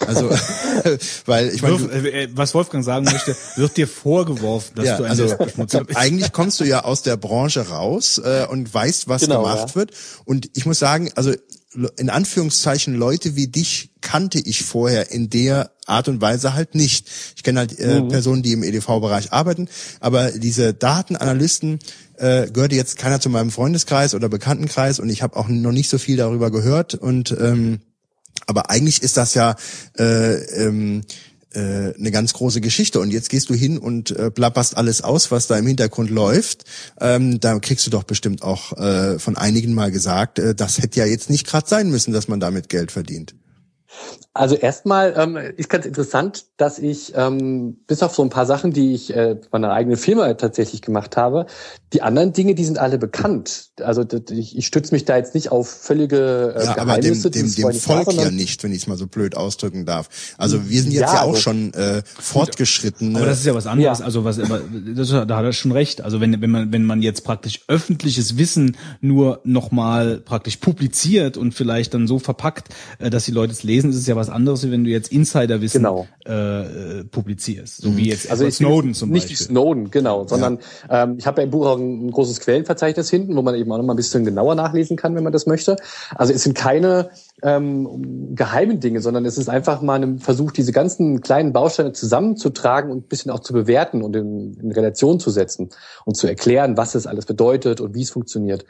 Also, 0.01 0.31
weil 1.27 1.49
ich 1.49 1.63
meine, 1.63 1.77
äh, 1.77 2.29
was 2.35 2.55
Wolfgang 2.55 2.85
sagen 2.85 3.05
möchte, 3.05 3.37
wird 3.57 3.77
dir 3.77 3.87
vorgeworfen, 3.87 4.75
dass 4.75 4.87
ja, 4.87 4.97
du 4.97 5.05
ein 5.05 5.11
also, 5.11 5.25
Nestbeschmutzer 5.25 5.85
bist. 5.85 5.99
Eigentlich 5.99 6.33
kommst 6.33 6.61
du 6.61 6.65
ja 6.65 6.85
aus 6.85 7.03
der 7.03 7.17
Branche 7.17 7.69
raus 7.69 8.19
äh, 8.19 8.47
und 8.49 8.73
weißt, 8.73 9.09
was 9.09 9.23
genau, 9.23 9.43
gemacht 9.43 9.69
ja. 9.71 9.75
wird. 9.75 9.93
Und 10.25 10.51
ich 10.55 10.67
muss 10.67 10.79
sagen, 10.79 11.11
also 11.15 11.33
in 11.97 12.11
Anführungszeichen 12.11 12.95
Leute 12.95 13.37
wie 13.37 13.47
dich 13.47 13.91
kannte 14.01 14.39
ich 14.39 14.63
vorher 14.63 15.11
in 15.11 15.31
der 15.31 15.71
Art 15.87 16.09
und 16.09 16.21
Weise 16.21 16.55
halt 16.55 16.75
nicht. 16.75 17.09
Ich 17.37 17.43
kenne 17.43 17.61
halt 17.61 17.79
äh, 17.79 18.01
mhm. 18.01 18.09
Personen, 18.09 18.43
die 18.43 18.53
im 18.53 18.63
EDV-Bereich 18.63 19.33
arbeiten, 19.33 19.69
aber 20.01 20.33
diese 20.33 20.75
Datenanalysten 20.75 21.79
äh, 22.17 22.51
gehörte 22.51 22.77
jetzt 22.77 22.99
keiner 22.99 23.21
zu 23.21 23.31
meinem 23.31 23.51
Freundeskreis 23.51 24.15
oder 24.15 24.29
Bekanntenkreis 24.29 25.01
und 25.01 25.09
ich 25.09 25.23
habe 25.23 25.37
auch 25.37 25.49
noch 25.49 25.73
nicht 25.73 25.89
so 25.89 25.99
viel 25.99 26.17
darüber 26.17 26.51
gehört 26.51 26.95
und 26.95 27.35
ähm, 27.41 27.81
aber 28.47 28.71
eigentlich 28.71 29.03
ist 29.03 29.17
das 29.17 29.35
ja 29.35 29.57
äh, 29.99 30.35
ähm, 30.65 31.03
äh, 31.55 31.95
eine 31.95 32.11
ganz 32.11 32.33
große 32.33 32.61
Geschichte. 32.61 33.01
Und 33.01 33.11
jetzt 33.11 33.29
gehst 33.29 33.51
du 33.51 33.55
hin 33.55 33.79
und 33.79 34.11
äh, 34.11 34.31
plapperst 34.31 34.77
alles 34.77 35.03
aus, 35.03 35.31
was 35.31 35.47
da 35.47 35.59
im 35.59 35.67
Hintergrund 35.67 36.11
läuft. 36.11 36.65
Ähm, 37.01 37.41
da 37.41 37.59
kriegst 37.59 37.87
du 37.87 37.91
doch 37.91 38.05
bestimmt 38.05 38.43
auch 38.43 38.73
äh, 38.79 39.19
von 39.19 39.37
einigen 39.37 39.75
mal 39.75 39.91
gesagt, 39.91 40.39
äh, 40.39 40.55
das 40.55 40.79
hätte 40.79 41.01
ja 41.01 41.07
jetzt 41.07 41.31
nicht 41.31 41.47
gerade 41.47 41.69
sein 41.69 41.91
müssen, 41.91 42.13
dass 42.13 42.29
man 42.29 42.41
damit 42.41 42.69
Geld 42.69 42.93
verdient. 42.93 43.35
Also 44.35 44.55
erstmal 44.55 45.13
ähm, 45.17 45.37
ist 45.37 45.69
ganz 45.69 45.85
interessant, 45.85 46.47
dass 46.57 46.79
ich 46.79 47.13
ähm, 47.15 47.77
bis 47.87 48.03
auf 48.03 48.15
so 48.15 48.23
ein 48.23 48.31
paar 48.31 48.47
Sachen, 48.47 48.73
die 48.73 48.95
ich 48.95 49.15
äh, 49.15 49.37
bei 49.51 49.57
einer 49.57 49.73
eigenen 49.73 49.99
Firma 49.99 50.33
tatsächlich 50.33 50.81
gemacht 50.81 51.19
habe, 51.19 51.45
die 51.93 52.01
anderen 52.01 52.33
Dinge, 52.33 52.55
die 52.55 52.65
sind 52.65 52.79
alle 52.79 52.97
bekannt. 52.97 53.73
Also 53.83 54.07
ich, 54.31 54.57
ich 54.57 54.67
stütze 54.67 54.95
mich 54.95 55.05
da 55.05 55.19
jetzt 55.19 55.35
nicht 55.35 55.53
auf 55.53 55.69
völlige 55.69 56.55
äh, 56.57 56.65
ja, 56.65 56.73
Geheimnisse. 56.73 57.29
Aber 57.29 57.31
dem, 57.31 57.53
dem, 57.53 57.73
dem 57.73 57.81
Volk 57.81 58.13
ja 58.15 58.31
nicht, 58.31 58.63
wenn 58.63 58.73
ich 58.73 58.79
es 58.79 58.87
mal 58.87 58.97
so 58.97 59.07
blöd 59.07 59.37
ausdrücken 59.37 59.85
darf. 59.85 60.09
Also 60.39 60.71
wir 60.71 60.81
sind 60.81 60.93
jetzt 60.93 61.03
ja, 61.03 61.15
ja 61.17 61.23
auch 61.25 61.37
schon 61.37 61.75
äh, 61.75 62.03
fortgeschritten. 62.07 63.15
Aber 63.17 63.27
das 63.27 63.41
ist 63.41 63.47
ja 63.47 63.55
was 63.55 63.67
anderes. 63.67 63.99
Ja. 63.99 64.05
Also 64.05 64.25
was, 64.25 64.39
aber 64.39 64.63
das, 64.97 65.11
da 65.11 65.37
hat 65.37 65.45
er 65.45 65.53
schon 65.53 65.73
recht. 65.73 66.01
Also 66.01 66.23
wenn 66.23 66.41
wenn 66.41 66.51
man 66.51 66.73
wenn 66.73 66.85
man 66.85 67.03
jetzt 67.03 67.25
praktisch 67.25 67.61
öffentliches 67.69 68.39
Wissen 68.39 68.79
nur 69.03 69.41
nochmal 69.45 70.19
praktisch 70.19 70.57
publiziert 70.57 71.37
und 71.37 71.53
vielleicht 71.53 71.93
dann 71.93 72.07
so 72.07 72.19
verpackt, 72.19 72.71
äh, 72.99 73.11
dass 73.11 73.27
die 73.27 73.33
Leute 73.33 73.53
es 73.53 73.63
lesen, 73.63 73.91
ist 73.91 73.97
es 73.97 74.07
ja 74.07 74.17
was 74.17 74.22
anderes, 74.29 74.71
wenn 74.71 74.85
du 74.85 74.91
jetzt 74.91 75.13
Insiderwissen 75.13 75.83
genau. 75.83 76.07
äh, 76.25 77.05
publizierst, 77.05 77.83
so 77.83 77.97
wie 77.97 78.09
jetzt 78.09 78.31
also 78.31 78.49
Snowden 78.49 78.95
zum 78.95 79.11
nicht 79.11 79.25
Beispiel. 79.25 79.37
Nicht 79.37 79.49
Snowden, 79.49 79.91
genau, 79.91 80.27
sondern 80.27 80.59
ja. 80.89 81.05
ähm, 81.05 81.17
ich 81.19 81.27
habe 81.27 81.41
ja 81.41 81.45
im 81.45 81.51
Buch 81.51 81.67
auch 81.67 81.79
ein 81.79 82.11
großes 82.11 82.41
Quellenverzeichnis 82.41 83.11
hinten, 83.11 83.37
wo 83.37 83.43
man 83.43 83.55
eben 83.55 83.71
auch 83.73 83.79
noch 83.79 83.85
mal 83.85 83.95
ein 83.95 83.97
bisschen 83.97 84.25
genauer 84.25 84.55
nachlesen 84.55 84.97
kann, 84.97 85.15
wenn 85.15 85.25
man 85.25 85.33
das 85.33 85.47
möchte. 85.47 85.77
Also 86.15 86.33
es 86.33 86.43
sind 86.43 86.55
keine 86.55 87.11
ähm, 87.43 88.35
geheimen 88.35 88.81
Dinge, 88.81 89.01
sondern 89.01 89.25
es 89.25 89.39
ist 89.39 89.49
einfach 89.49 89.83
mal 89.83 90.03
ein 90.03 90.19
Versuch, 90.19 90.53
diese 90.53 90.73
ganzen 90.73 91.21
kleinen 91.21 91.53
Bausteine 91.53 91.93
zusammenzutragen 91.93 92.91
und 92.91 92.99
ein 92.99 93.09
bisschen 93.09 93.31
auch 93.31 93.41
zu 93.41 93.53
bewerten 93.53 94.03
und 94.03 94.15
in, 94.17 94.55
in 94.55 94.73
Relation 94.73 95.19
zu 95.21 95.31
setzen 95.31 95.71
und 96.05 96.17
zu 96.17 96.27
erklären, 96.27 96.77
was 96.77 96.95
es 96.95 97.07
alles 97.07 97.27
bedeutet 97.27 97.81
und 97.81 97.95
wie 97.95 98.03
es 98.03 98.11
funktioniert. 98.11 98.65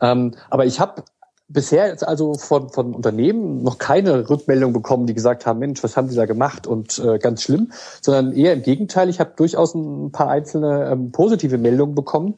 Ähm, 0.00 0.34
aber 0.50 0.66
ich 0.66 0.80
habe 0.80 1.02
bisher 1.48 1.88
jetzt 1.88 2.06
also 2.06 2.34
von, 2.34 2.68
von 2.68 2.94
Unternehmen 2.94 3.62
noch 3.62 3.78
keine 3.78 4.28
Rückmeldung 4.28 4.72
bekommen, 4.72 5.06
die 5.06 5.14
gesagt 5.14 5.46
haben, 5.46 5.58
Mensch, 5.58 5.82
was 5.82 5.96
haben 5.96 6.08
die 6.08 6.16
da 6.16 6.26
gemacht 6.26 6.66
und 6.66 6.98
äh, 6.98 7.18
ganz 7.18 7.42
schlimm, 7.42 7.72
sondern 8.02 8.32
eher 8.32 8.52
im 8.52 8.62
Gegenteil, 8.62 9.08
ich 9.08 9.18
habe 9.18 9.32
durchaus 9.34 9.74
ein 9.74 10.12
paar 10.12 10.28
einzelne 10.28 10.90
ähm, 10.90 11.10
positive 11.10 11.56
Meldungen 11.56 11.94
bekommen, 11.94 12.34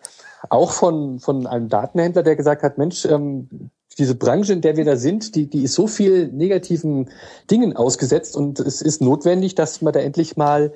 auch 0.48 0.70
von, 0.70 1.18
von 1.18 1.46
einem 1.46 1.68
Datenhändler, 1.68 2.22
der 2.22 2.36
gesagt 2.36 2.62
hat, 2.62 2.78
Mensch, 2.78 3.04
ähm, 3.04 3.70
diese 3.98 4.14
Branche, 4.14 4.52
in 4.52 4.60
der 4.60 4.76
wir 4.76 4.84
da 4.84 4.96
sind, 4.96 5.34
die, 5.34 5.50
die 5.50 5.64
ist 5.64 5.74
so 5.74 5.86
viel 5.86 6.28
negativen 6.28 7.10
Dingen 7.50 7.76
ausgesetzt 7.76 8.36
und 8.36 8.60
es 8.60 8.80
ist 8.80 9.02
notwendig, 9.02 9.56
dass 9.56 9.82
man 9.82 9.92
da 9.92 10.00
endlich 10.00 10.36
mal 10.36 10.72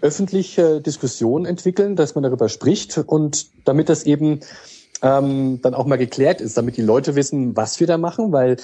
öffentliche 0.00 0.80
Diskussionen 0.80 1.46
entwickeln, 1.46 1.96
dass 1.96 2.14
man 2.14 2.22
darüber 2.22 2.48
spricht 2.48 2.98
und 2.98 3.46
damit 3.64 3.88
das 3.88 4.04
eben 4.04 4.40
ähm, 5.02 5.60
dann 5.62 5.74
auch 5.74 5.86
mal 5.86 5.98
geklärt 5.98 6.40
ist, 6.40 6.56
damit 6.56 6.76
die 6.76 6.82
Leute 6.82 7.14
wissen, 7.14 7.56
was 7.56 7.78
wir 7.80 7.86
da 7.86 7.98
machen, 7.98 8.32
weil 8.32 8.56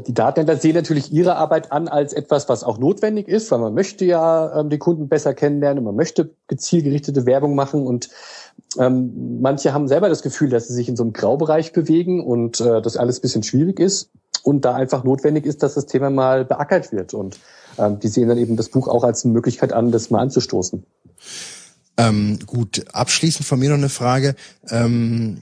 die 0.00 0.14
Datenhändler 0.14 0.56
sehen 0.56 0.74
natürlich 0.74 1.12
ihre 1.12 1.36
Arbeit 1.36 1.70
an 1.70 1.88
als 1.88 2.12
etwas, 2.12 2.48
was 2.48 2.64
auch 2.64 2.78
notwendig 2.78 3.28
ist, 3.28 3.50
weil 3.50 3.60
man 3.60 3.74
möchte 3.74 4.04
ja 4.04 4.60
ähm, 4.60 4.68
die 4.70 4.78
Kunden 4.78 5.08
besser 5.08 5.34
kennenlernen 5.34 5.78
und 5.78 5.84
man 5.84 5.96
möchte 5.96 6.30
gezielgerichtete 6.48 7.26
Werbung 7.26 7.54
machen 7.54 7.86
und 7.86 8.10
ähm, 8.78 9.40
manche 9.40 9.72
haben 9.72 9.88
selber 9.88 10.08
das 10.08 10.22
Gefühl, 10.22 10.50
dass 10.50 10.68
sie 10.68 10.74
sich 10.74 10.88
in 10.88 10.96
so 10.96 11.04
einem 11.04 11.12
Graubereich 11.12 11.72
bewegen 11.72 12.24
und 12.24 12.60
äh, 12.60 12.82
das 12.82 12.96
alles 12.96 13.20
bisschen 13.20 13.42
schwierig 13.42 13.78
ist 13.78 14.10
und 14.42 14.64
da 14.64 14.74
einfach 14.74 15.04
notwendig 15.04 15.46
ist, 15.46 15.62
dass 15.62 15.74
das 15.74 15.86
Thema 15.86 16.10
mal 16.10 16.44
beackert 16.44 16.92
wird 16.92 17.14
und 17.14 17.38
ähm, 17.78 17.98
die 18.00 18.08
sehen 18.08 18.28
dann 18.28 18.38
eben 18.38 18.56
das 18.56 18.68
Buch 18.68 18.88
auch 18.88 19.04
als 19.04 19.24
eine 19.24 19.32
Möglichkeit 19.32 19.72
an, 19.72 19.92
das 19.92 20.10
mal 20.10 20.20
anzustoßen. 20.20 20.84
Ähm, 21.96 22.38
gut, 22.46 22.84
abschließend 22.92 23.46
von 23.46 23.58
mir 23.58 23.70
noch 23.70 23.76
eine 23.76 23.88
Frage. 23.88 24.34
Ähm, 24.68 25.38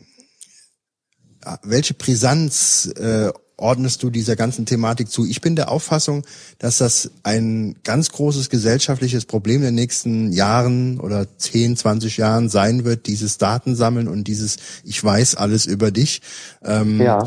welche 1.62 1.94
Brisanz 1.94 2.92
äh, 2.96 3.30
ordnest 3.56 4.02
du 4.02 4.10
dieser 4.10 4.36
ganzen 4.36 4.66
Thematik 4.66 5.10
zu? 5.10 5.24
Ich 5.24 5.40
bin 5.40 5.56
der 5.56 5.70
Auffassung, 5.70 6.24
dass 6.58 6.78
das 6.78 7.10
ein 7.22 7.76
ganz 7.84 8.10
großes 8.10 8.50
gesellschaftliches 8.50 9.24
Problem 9.24 9.56
in 9.56 9.68
den 9.68 9.74
nächsten 9.76 10.32
Jahren 10.32 10.98
oder 11.00 11.26
10, 11.38 11.76
20 11.76 12.16
Jahren 12.16 12.48
sein 12.48 12.84
wird, 12.84 13.06
dieses 13.06 13.38
Datensammeln 13.38 14.08
und 14.08 14.24
dieses 14.24 14.56
Ich 14.84 15.02
weiß 15.02 15.36
alles 15.36 15.66
über 15.66 15.90
dich. 15.90 16.22
Ähm, 16.62 17.00
ja. 17.00 17.24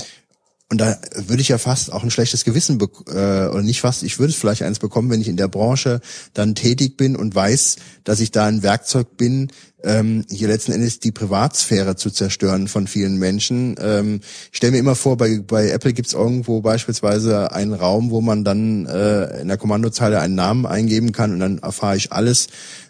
Und 0.71 0.81
da 0.81 0.97
würde 1.15 1.41
ich 1.41 1.49
ja 1.49 1.59
fast 1.59 1.93
auch 1.93 2.03
ein 2.03 2.09
schlechtes 2.09 2.43
Gewissen 2.43 2.79
äh, 2.81 3.47
oder 3.47 3.61
nicht 3.61 3.81
fast, 3.81 4.01
ich 4.01 4.17
würde 4.17 4.31
es 4.31 4.35
vielleicht 4.35 4.63
eins 4.63 4.79
bekommen, 4.79 5.11
wenn 5.11 5.21
ich 5.21 5.27
in 5.27 5.37
der 5.37 5.47
Branche 5.47 6.01
dann 6.33 6.55
tätig 6.55 6.97
bin 6.97 7.15
und 7.15 7.35
weiß, 7.35 7.75
dass 8.03 8.19
ich 8.19 8.31
da 8.31 8.47
ein 8.47 8.63
Werkzeug 8.63 9.15
bin, 9.15 9.51
ähm, 9.85 10.25
hier 10.29 10.47
letzten 10.47 10.71
Endes 10.71 10.99
die 10.99 11.11
Privatsphäre 11.11 11.95
zu 11.95 12.09
zerstören 12.09 12.67
von 12.67 12.87
vielen 12.87 13.17
Menschen. 13.17 13.75
Ähm, 13.79 14.21
ich 14.51 14.57
stelle 14.57 14.71
mir 14.71 14.79
immer 14.79 14.95
vor, 14.95 15.17
bei, 15.17 15.39
bei 15.39 15.69
Apple 15.69 15.93
gibt 15.93 16.07
es 16.07 16.13
irgendwo 16.13 16.61
beispielsweise 16.61 17.51
einen 17.51 17.73
Raum, 17.73 18.11
wo 18.11 18.21
man 18.21 18.43
dann 18.43 18.85
äh, 18.85 19.41
in 19.41 19.47
der 19.47 19.57
Kommandozeile 19.57 20.19
einen 20.19 20.35
Namen 20.35 20.65
eingeben 20.65 21.11
kann 21.11 21.33
und 21.33 21.39
dann 21.39 21.59
erfahre 21.59 21.97
ich 21.97 22.11
alles, 22.11 22.47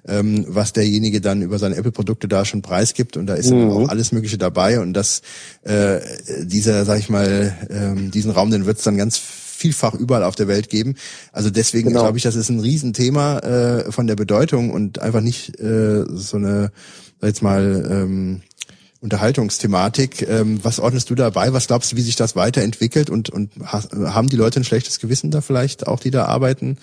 ähm, 0.07 0.45
was 0.47 0.73
derjenige 0.73 1.21
dann 1.21 1.41
über 1.41 1.59
seine 1.59 1.75
Apple-Produkte 1.75 2.27
da 2.27 2.45
schon 2.45 2.61
preisgibt 2.61 3.17
und 3.17 3.27
da 3.27 3.35
ist 3.35 3.51
mhm. 3.51 3.69
auch 3.69 3.89
alles 3.89 4.11
Mögliche 4.11 4.37
dabei 4.37 4.79
und 4.79 4.93
das 4.93 5.21
äh, 5.63 5.99
dieser, 6.41 6.85
sag 6.85 6.99
ich 6.99 7.09
mal, 7.09 7.55
ähm, 7.69 8.11
diesen 8.11 8.31
Raum, 8.31 8.51
den 8.51 8.65
wird 8.65 8.77
es 8.77 8.83
dann 8.83 8.97
ganz 8.97 9.21
vielfach 9.55 9.93
überall 9.93 10.23
auf 10.23 10.35
der 10.35 10.47
Welt 10.47 10.69
geben. 10.69 10.95
Also 11.31 11.49
deswegen 11.49 11.89
genau. 11.89 12.01
glaube 12.01 12.17
ich, 12.17 12.23
das 12.23 12.35
ist 12.35 12.49
ein 12.49 12.59
Riesenthema 12.59 13.39
äh, 13.39 13.91
von 13.91 14.07
der 14.07 14.15
Bedeutung 14.15 14.71
und 14.71 14.99
einfach 14.99 15.21
nicht 15.21 15.59
äh, 15.59 16.05
so 16.09 16.37
eine, 16.37 16.71
jetzt 17.21 17.41
mal, 17.41 17.87
ähm, 17.89 18.41
Unterhaltungsthematik. 19.01 20.27
Ähm, 20.27 20.59
was 20.63 20.79
ordnest 20.79 21.09
du 21.11 21.15
dabei? 21.15 21.53
Was 21.53 21.67
glaubst 21.67 21.91
du, 21.91 21.95
wie 21.95 22.01
sich 22.01 22.15
das 22.15 22.35
weiterentwickelt? 22.35 23.09
Und, 23.09 23.29
und 23.29 23.51
haben 23.61 24.29
die 24.29 24.35
Leute 24.35 24.59
ein 24.59 24.63
schlechtes 24.63 24.99
Gewissen 24.99 25.31
da 25.31 25.41
vielleicht, 25.41 25.87
auch 25.87 25.99
die 25.99 26.11
da 26.11 26.25
arbeiten? 26.25 26.77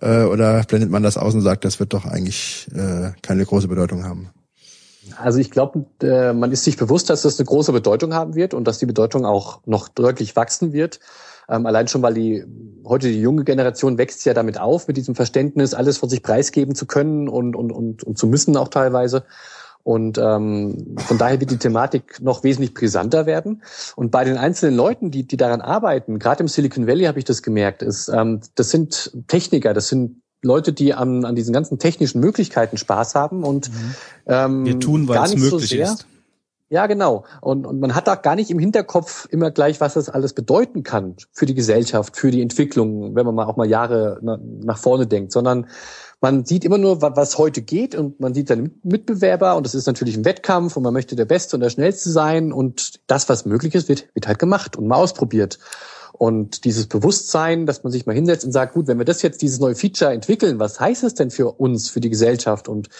Äh, 0.00 0.22
oder 0.22 0.62
blendet 0.64 0.90
man 0.90 1.02
das 1.02 1.18
aus 1.18 1.34
und 1.34 1.42
sagt, 1.42 1.64
das 1.64 1.78
wird 1.78 1.92
doch 1.92 2.06
eigentlich 2.06 2.66
äh, 2.74 3.10
keine 3.22 3.44
große 3.44 3.68
Bedeutung 3.68 4.04
haben? 4.04 4.30
Also 5.16 5.38
ich 5.38 5.50
glaube, 5.50 5.84
äh, 6.02 6.32
man 6.32 6.52
ist 6.52 6.64
sich 6.64 6.76
bewusst, 6.76 7.10
dass 7.10 7.22
das 7.22 7.38
eine 7.38 7.46
große 7.46 7.72
Bedeutung 7.72 8.14
haben 8.14 8.34
wird 8.34 8.54
und 8.54 8.64
dass 8.64 8.78
die 8.78 8.86
Bedeutung 8.86 9.24
auch 9.24 9.60
noch 9.66 9.88
deutlich 9.88 10.36
wachsen 10.36 10.72
wird. 10.72 11.00
Ähm, 11.50 11.66
allein 11.66 11.88
schon, 11.88 12.02
weil 12.02 12.14
die 12.14 12.44
heute 12.84 13.08
die 13.08 13.20
junge 13.20 13.44
Generation 13.44 13.98
wächst 13.98 14.24
ja 14.24 14.34
damit 14.34 14.58
auf, 14.58 14.88
mit 14.88 14.96
diesem 14.96 15.14
Verständnis, 15.14 15.74
alles 15.74 15.98
von 15.98 16.08
sich 16.08 16.22
preisgeben 16.22 16.74
zu 16.74 16.86
können 16.86 17.28
und, 17.28 17.54
und, 17.54 17.70
und, 17.72 18.02
und 18.02 18.18
zu 18.18 18.26
müssen 18.26 18.56
auch 18.56 18.68
teilweise. 18.68 19.24
Und 19.82 20.18
ähm, 20.18 20.96
von 20.98 21.16
daher 21.16 21.40
wird 21.40 21.50
die 21.50 21.56
Thematik 21.56 22.20
noch 22.20 22.44
wesentlich 22.44 22.74
brisanter 22.74 23.24
werden. 23.24 23.62
Und 23.96 24.10
bei 24.10 24.24
den 24.24 24.36
einzelnen 24.36 24.76
Leuten, 24.76 25.10
die, 25.10 25.26
die 25.26 25.36
daran 25.36 25.62
arbeiten, 25.62 26.18
gerade 26.18 26.42
im 26.42 26.48
Silicon 26.48 26.86
Valley 26.86 27.04
habe 27.04 27.18
ich 27.18 27.24
das 27.24 27.42
gemerkt, 27.42 27.82
ist, 27.82 28.08
ähm, 28.08 28.40
das 28.56 28.70
sind 28.70 29.12
Techniker, 29.26 29.72
das 29.72 29.88
sind 29.88 30.20
Leute, 30.42 30.72
die 30.72 30.94
an, 30.94 31.24
an 31.24 31.34
diesen 31.34 31.52
ganzen 31.52 31.78
technischen 31.78 32.20
Möglichkeiten 32.20 32.76
Spaß 32.76 33.14
haben 33.14 33.42
und 33.42 33.70
mhm. 33.70 33.94
ähm, 34.26 34.64
wir 34.66 34.80
tun, 34.80 35.08
weil 35.08 35.22
es 35.24 35.34
möglich 35.34 35.50
so 35.50 35.58
sehr, 35.58 35.84
ist. 35.84 36.06
Ja, 36.72 36.86
genau. 36.86 37.24
Und, 37.40 37.66
und 37.66 37.80
man 37.80 37.96
hat 37.96 38.06
da 38.06 38.14
gar 38.14 38.36
nicht 38.36 38.48
im 38.48 38.60
Hinterkopf 38.60 39.26
immer 39.30 39.50
gleich, 39.50 39.80
was 39.80 39.94
das 39.94 40.08
alles 40.08 40.34
bedeuten 40.34 40.84
kann 40.84 41.16
für 41.32 41.44
die 41.44 41.54
Gesellschaft, 41.54 42.16
für 42.16 42.30
die 42.30 42.40
Entwicklung, 42.40 43.16
wenn 43.16 43.26
man 43.26 43.34
mal 43.34 43.46
auch 43.46 43.56
mal 43.56 43.68
Jahre 43.68 44.20
nach 44.22 44.78
vorne 44.78 45.08
denkt, 45.08 45.32
sondern 45.32 45.66
man 46.20 46.44
sieht 46.44 46.64
immer 46.64 46.78
nur, 46.78 47.02
was 47.02 47.38
heute 47.38 47.62
geht 47.62 47.96
und 47.96 48.20
man 48.20 48.34
sieht 48.34 48.46
seine 48.46 48.70
Mitbewerber 48.84 49.56
und 49.56 49.66
das 49.66 49.74
ist 49.74 49.86
natürlich 49.86 50.16
ein 50.16 50.24
Wettkampf 50.24 50.76
und 50.76 50.84
man 50.84 50.92
möchte 50.92 51.16
der 51.16 51.24
Beste 51.24 51.56
und 51.56 51.60
der 51.60 51.70
Schnellste 51.70 52.10
sein 52.10 52.52
und 52.52 53.00
das, 53.08 53.28
was 53.28 53.46
möglich 53.46 53.74
ist, 53.74 53.88
wird, 53.88 54.06
wird 54.14 54.28
halt 54.28 54.38
gemacht 54.38 54.76
und 54.76 54.86
mal 54.86 54.96
ausprobiert. 54.96 55.58
Und 56.12 56.64
dieses 56.64 56.86
Bewusstsein, 56.86 57.66
dass 57.66 57.82
man 57.82 57.90
sich 57.90 58.06
mal 58.06 58.14
hinsetzt 58.14 58.44
und 58.44 58.52
sagt, 58.52 58.74
gut, 58.74 58.86
wenn 58.86 58.98
wir 58.98 59.06
das 59.06 59.22
jetzt, 59.22 59.42
dieses 59.42 59.58
neue 59.58 59.74
Feature 59.74 60.12
entwickeln, 60.12 60.60
was 60.60 60.78
heißt 60.78 61.02
es 61.02 61.14
denn 61.14 61.30
für 61.32 61.50
uns, 61.52 61.88
für 61.90 62.00
die 62.00 62.10
Gesellschaft? 62.10 62.68
Und 62.68 62.90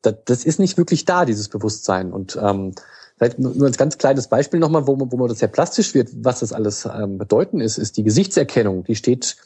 das, 0.00 0.14
das 0.24 0.44
ist 0.44 0.60
nicht 0.60 0.78
wirklich 0.78 1.04
da, 1.04 1.24
dieses 1.24 1.48
Bewusstsein. 1.48 2.12
Und 2.12 2.38
ähm, 2.40 2.74
Vielleicht 3.18 3.38
nur 3.38 3.66
als 3.66 3.76
ganz 3.76 3.98
kleines 3.98 4.28
Beispiel 4.28 4.60
nochmal, 4.60 4.86
wo, 4.86 4.96
wo 4.98 5.16
man 5.16 5.28
das 5.28 5.40
sehr 5.40 5.48
plastisch 5.48 5.92
wird, 5.94 6.08
was 6.22 6.40
das 6.40 6.52
alles 6.52 6.86
ähm, 6.86 7.18
bedeuten 7.18 7.60
ist, 7.60 7.76
ist 7.76 7.96
die 7.96 8.04
Gesichtserkennung. 8.04 8.84
Die 8.84 8.94
steht 8.94 9.36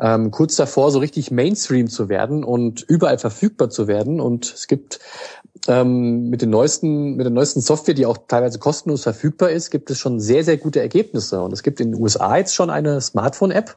ähm, 0.00 0.30
kurz 0.30 0.56
davor, 0.56 0.90
so 0.90 0.98
richtig 0.98 1.30
Mainstream 1.30 1.88
zu 1.88 2.08
werden 2.08 2.42
und 2.42 2.82
überall 2.82 3.18
verfügbar 3.18 3.68
zu 3.68 3.86
werden. 3.86 4.20
Und 4.20 4.52
es 4.52 4.66
gibt 4.66 5.00
ähm, 5.66 6.30
mit 6.30 6.40
den 6.40 6.50
neuesten, 6.50 7.16
mit 7.16 7.26
der 7.26 7.32
neuesten 7.32 7.60
Software, 7.60 7.94
die 7.94 8.06
auch 8.06 8.16
teilweise 8.28 8.58
kostenlos 8.58 9.02
verfügbar 9.02 9.50
ist, 9.50 9.70
gibt 9.70 9.90
es 9.90 9.98
schon 9.98 10.20
sehr, 10.20 10.44
sehr 10.44 10.56
gute 10.56 10.80
Ergebnisse. 10.80 11.42
Und 11.42 11.52
es 11.52 11.62
gibt 11.62 11.80
in 11.80 11.92
den 11.92 12.00
USA 12.00 12.36
jetzt 12.38 12.54
schon 12.54 12.70
eine 12.70 13.00
Smartphone-App, 13.00 13.76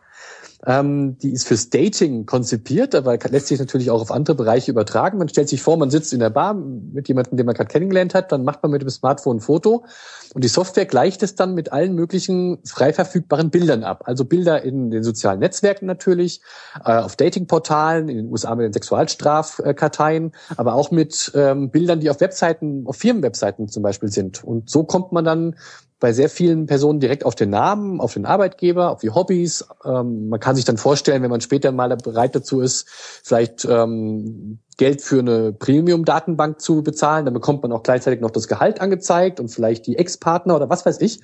ähm, 0.65 1.17
die 1.17 1.31
ist 1.31 1.47
fürs 1.47 1.69
Dating 1.69 2.25
konzipiert, 2.25 2.93
aber 2.95 3.17
lässt 3.29 3.47
sich 3.47 3.59
natürlich 3.59 3.89
auch 3.89 4.01
auf 4.01 4.11
andere 4.11 4.35
Bereiche 4.35 4.71
übertragen. 4.71 5.17
Man 5.17 5.29
stellt 5.29 5.49
sich 5.49 5.61
vor, 5.61 5.77
man 5.77 5.89
sitzt 5.89 6.13
in 6.13 6.19
der 6.19 6.29
Bar 6.29 6.53
mit 6.53 7.07
jemandem, 7.07 7.37
den 7.37 7.45
man 7.45 7.55
gerade 7.55 7.69
kennengelernt 7.69 8.13
hat, 8.13 8.31
dann 8.31 8.43
macht 8.43 8.61
man 8.63 8.71
mit 8.71 8.81
dem 8.81 8.89
Smartphone 8.89 9.37
ein 9.37 9.41
Foto 9.41 9.85
und 10.33 10.43
die 10.43 10.47
Software 10.47 10.85
gleicht 10.85 11.23
es 11.23 11.35
dann 11.35 11.55
mit 11.55 11.71
allen 11.71 11.93
möglichen 11.93 12.59
frei 12.63 12.93
verfügbaren 12.93 13.49
Bildern 13.49 13.83
ab. 13.83 14.03
Also 14.05 14.23
Bilder 14.23 14.63
in 14.63 14.91
den 14.91 15.03
sozialen 15.03 15.39
Netzwerken 15.39 15.85
natürlich, 15.85 16.41
äh, 16.85 16.99
auf 16.99 17.15
Datingportalen, 17.15 18.07
in 18.07 18.17
den 18.17 18.31
USA 18.31 18.55
mit 18.55 18.65
den 18.65 18.73
Sexualstrafkarteien, 18.73 20.31
aber 20.55 20.75
auch 20.75 20.91
mit 20.91 21.31
ähm, 21.35 21.69
Bildern, 21.69 21.99
die 21.99 22.09
auf 22.09 22.21
Webseiten, 22.21 22.85
auf 22.87 22.95
Firmenwebseiten 22.97 23.67
zum 23.67 23.83
Beispiel 23.83 24.09
sind. 24.09 24.43
Und 24.43 24.69
so 24.69 24.83
kommt 24.83 25.11
man 25.11 25.25
dann 25.25 25.55
bei 26.01 26.13
sehr 26.13 26.29
vielen 26.29 26.65
Personen 26.65 26.99
direkt 26.99 27.25
auf 27.25 27.35
den 27.35 27.51
Namen, 27.51 28.01
auf 28.01 28.15
den 28.15 28.25
Arbeitgeber, 28.25 28.89
auf 28.89 28.99
die 29.01 29.11
Hobbys. 29.11 29.65
Ähm, 29.85 30.27
man 30.29 30.39
kann 30.39 30.55
sich 30.55 30.65
dann 30.65 30.77
vorstellen, 30.77 31.21
wenn 31.21 31.29
man 31.29 31.41
später 31.41 31.71
mal 31.71 31.95
bereit 31.95 32.35
dazu 32.35 32.59
ist, 32.59 32.89
vielleicht 32.89 33.65
ähm, 33.65 34.59
Geld 34.77 35.03
für 35.03 35.19
eine 35.19 35.53
Premium-Datenbank 35.53 36.59
zu 36.59 36.81
bezahlen, 36.81 37.25
dann 37.25 37.35
bekommt 37.35 37.61
man 37.61 37.71
auch 37.71 37.83
gleichzeitig 37.83 38.19
noch 38.19 38.31
das 38.31 38.47
Gehalt 38.47 38.81
angezeigt 38.81 39.39
und 39.39 39.49
vielleicht 39.49 39.85
die 39.85 39.95
Ex-Partner 39.95 40.55
oder 40.55 40.71
was 40.71 40.87
weiß 40.87 40.99
ich. 41.01 41.21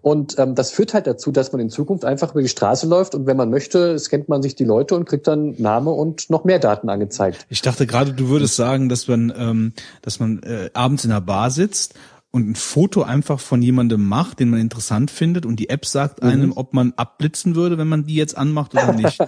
Und 0.00 0.38
ähm, 0.38 0.54
das 0.54 0.70
führt 0.70 0.94
halt 0.94 1.08
dazu, 1.08 1.32
dass 1.32 1.50
man 1.50 1.60
in 1.60 1.70
Zukunft 1.70 2.04
einfach 2.04 2.30
über 2.32 2.42
die 2.42 2.48
Straße 2.48 2.86
läuft 2.86 3.16
und 3.16 3.26
wenn 3.26 3.36
man 3.36 3.50
möchte, 3.50 3.98
scannt 3.98 4.28
man 4.28 4.42
sich 4.42 4.54
die 4.54 4.64
Leute 4.64 4.94
und 4.94 5.06
kriegt 5.06 5.26
dann 5.26 5.60
Name 5.60 5.90
und 5.90 6.30
noch 6.30 6.44
mehr 6.44 6.60
Daten 6.60 6.88
angezeigt. 6.88 7.46
Ich 7.48 7.62
dachte 7.62 7.84
gerade, 7.86 8.12
du 8.12 8.28
würdest 8.28 8.54
sagen, 8.54 8.88
dass 8.88 9.08
man, 9.08 9.32
ähm, 9.36 9.72
dass 10.02 10.20
man 10.20 10.40
äh, 10.44 10.70
abends 10.72 11.04
in 11.04 11.10
der 11.10 11.20
Bar 11.20 11.50
sitzt 11.50 11.94
und 12.34 12.50
ein 12.50 12.56
Foto 12.56 13.04
einfach 13.04 13.38
von 13.38 13.62
jemandem 13.62 14.04
macht, 14.04 14.40
den 14.40 14.50
man 14.50 14.58
interessant 14.58 15.12
findet 15.12 15.46
und 15.46 15.60
die 15.60 15.68
App 15.68 15.86
sagt 15.86 16.20
mhm. 16.20 16.28
einem, 16.28 16.52
ob 16.56 16.74
man 16.74 16.92
abblitzen 16.96 17.54
würde, 17.54 17.78
wenn 17.78 17.86
man 17.86 18.06
die 18.06 18.16
jetzt 18.16 18.36
anmacht 18.36 18.74
oder 18.74 18.92
nicht. 18.92 19.20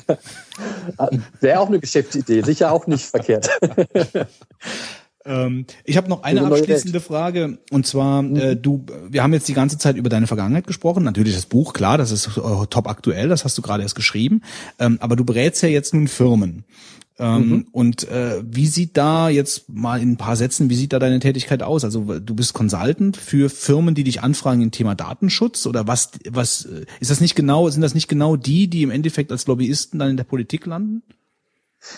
Wäre 1.41 1.61
auch 1.61 1.69
eine 1.69 1.79
Geschäftsidee, 1.79 2.43
sicher 2.43 2.73
auch 2.73 2.89
nicht 2.89 3.05
verkehrt. 3.05 3.49
Ähm, 5.29 5.67
ich 5.83 5.97
habe 5.97 6.09
noch 6.09 6.23
eine 6.23 6.47
abschließende 6.47 7.01
Frage 7.01 7.59
und 7.73 7.85
zwar 7.85 8.23
mhm. 8.23 8.37
äh, 8.37 8.55
du, 8.55 8.87
wir 9.09 9.25
haben 9.25 9.33
jetzt 9.33 9.49
die 9.49 9.55
ganze 9.55 9.77
Zeit 9.77 9.97
über 9.97 10.09
deine 10.09 10.29
Vergangenheit 10.29 10.69
gesprochen. 10.69 11.03
Natürlich 11.03 11.35
das 11.35 11.47
Buch, 11.47 11.73
klar, 11.73 11.99
das 11.99 12.13
ist 12.13 12.37
äh, 12.37 12.67
top 12.71 12.87
aktuell, 12.87 13.29
das 13.29 13.45
hast 13.45 13.59
du 13.59 13.63
gerade 13.63 13.83
erst 13.83 13.97
geschrieben. 13.97 14.43
Ähm, 14.79 14.99
aber 15.01 15.17
du 15.17 15.25
berätst 15.25 15.65
ja 15.65 15.69
jetzt 15.69 15.95
nun 15.95 16.07
Firmen. 16.07 16.65
Ähm, 17.19 17.49
mhm. 17.49 17.67
Und 17.73 18.09
äh, 18.09 18.43
wie 18.45 18.67
sieht 18.67 18.97
da 18.97 19.29
jetzt 19.29 19.71
mal 19.71 20.03
in 20.03 20.13
ein 20.13 20.17
paar 20.17 20.37
Sätzen, 20.37 20.69
wie 20.69 20.75
sieht 20.75 20.93
da 20.93 20.99
deine 20.99 21.19
Tätigkeit 21.19 21.63
aus? 21.63 21.85
Also 21.85 22.19
du 22.19 22.35
bist 22.35 22.53
Consultant 22.53 23.17
für 23.17 23.49
Firmen, 23.49 23.95
die 23.95 24.05
dich 24.05 24.23
anfragen 24.23 24.61
im 24.61 24.71
Thema 24.71 24.95
Datenschutz 24.95 25.67
oder 25.67 25.87
was? 25.87 26.11
Was 26.29 26.67
äh, 26.67 26.85
ist 27.01 27.11
das 27.11 27.21
nicht 27.21 27.35
genau? 27.35 27.71
Sind 27.71 27.81
das 27.81 27.95
nicht 27.95 28.09
genau 28.09 28.37
die, 28.37 28.69
die 28.69 28.83
im 28.83 28.91
Endeffekt 28.91 29.33
als 29.33 29.47
Lobbyisten 29.47 29.99
dann 29.99 30.11
in 30.11 30.17
der 30.17 30.25
Politik 30.25 30.67
landen? 30.67 31.03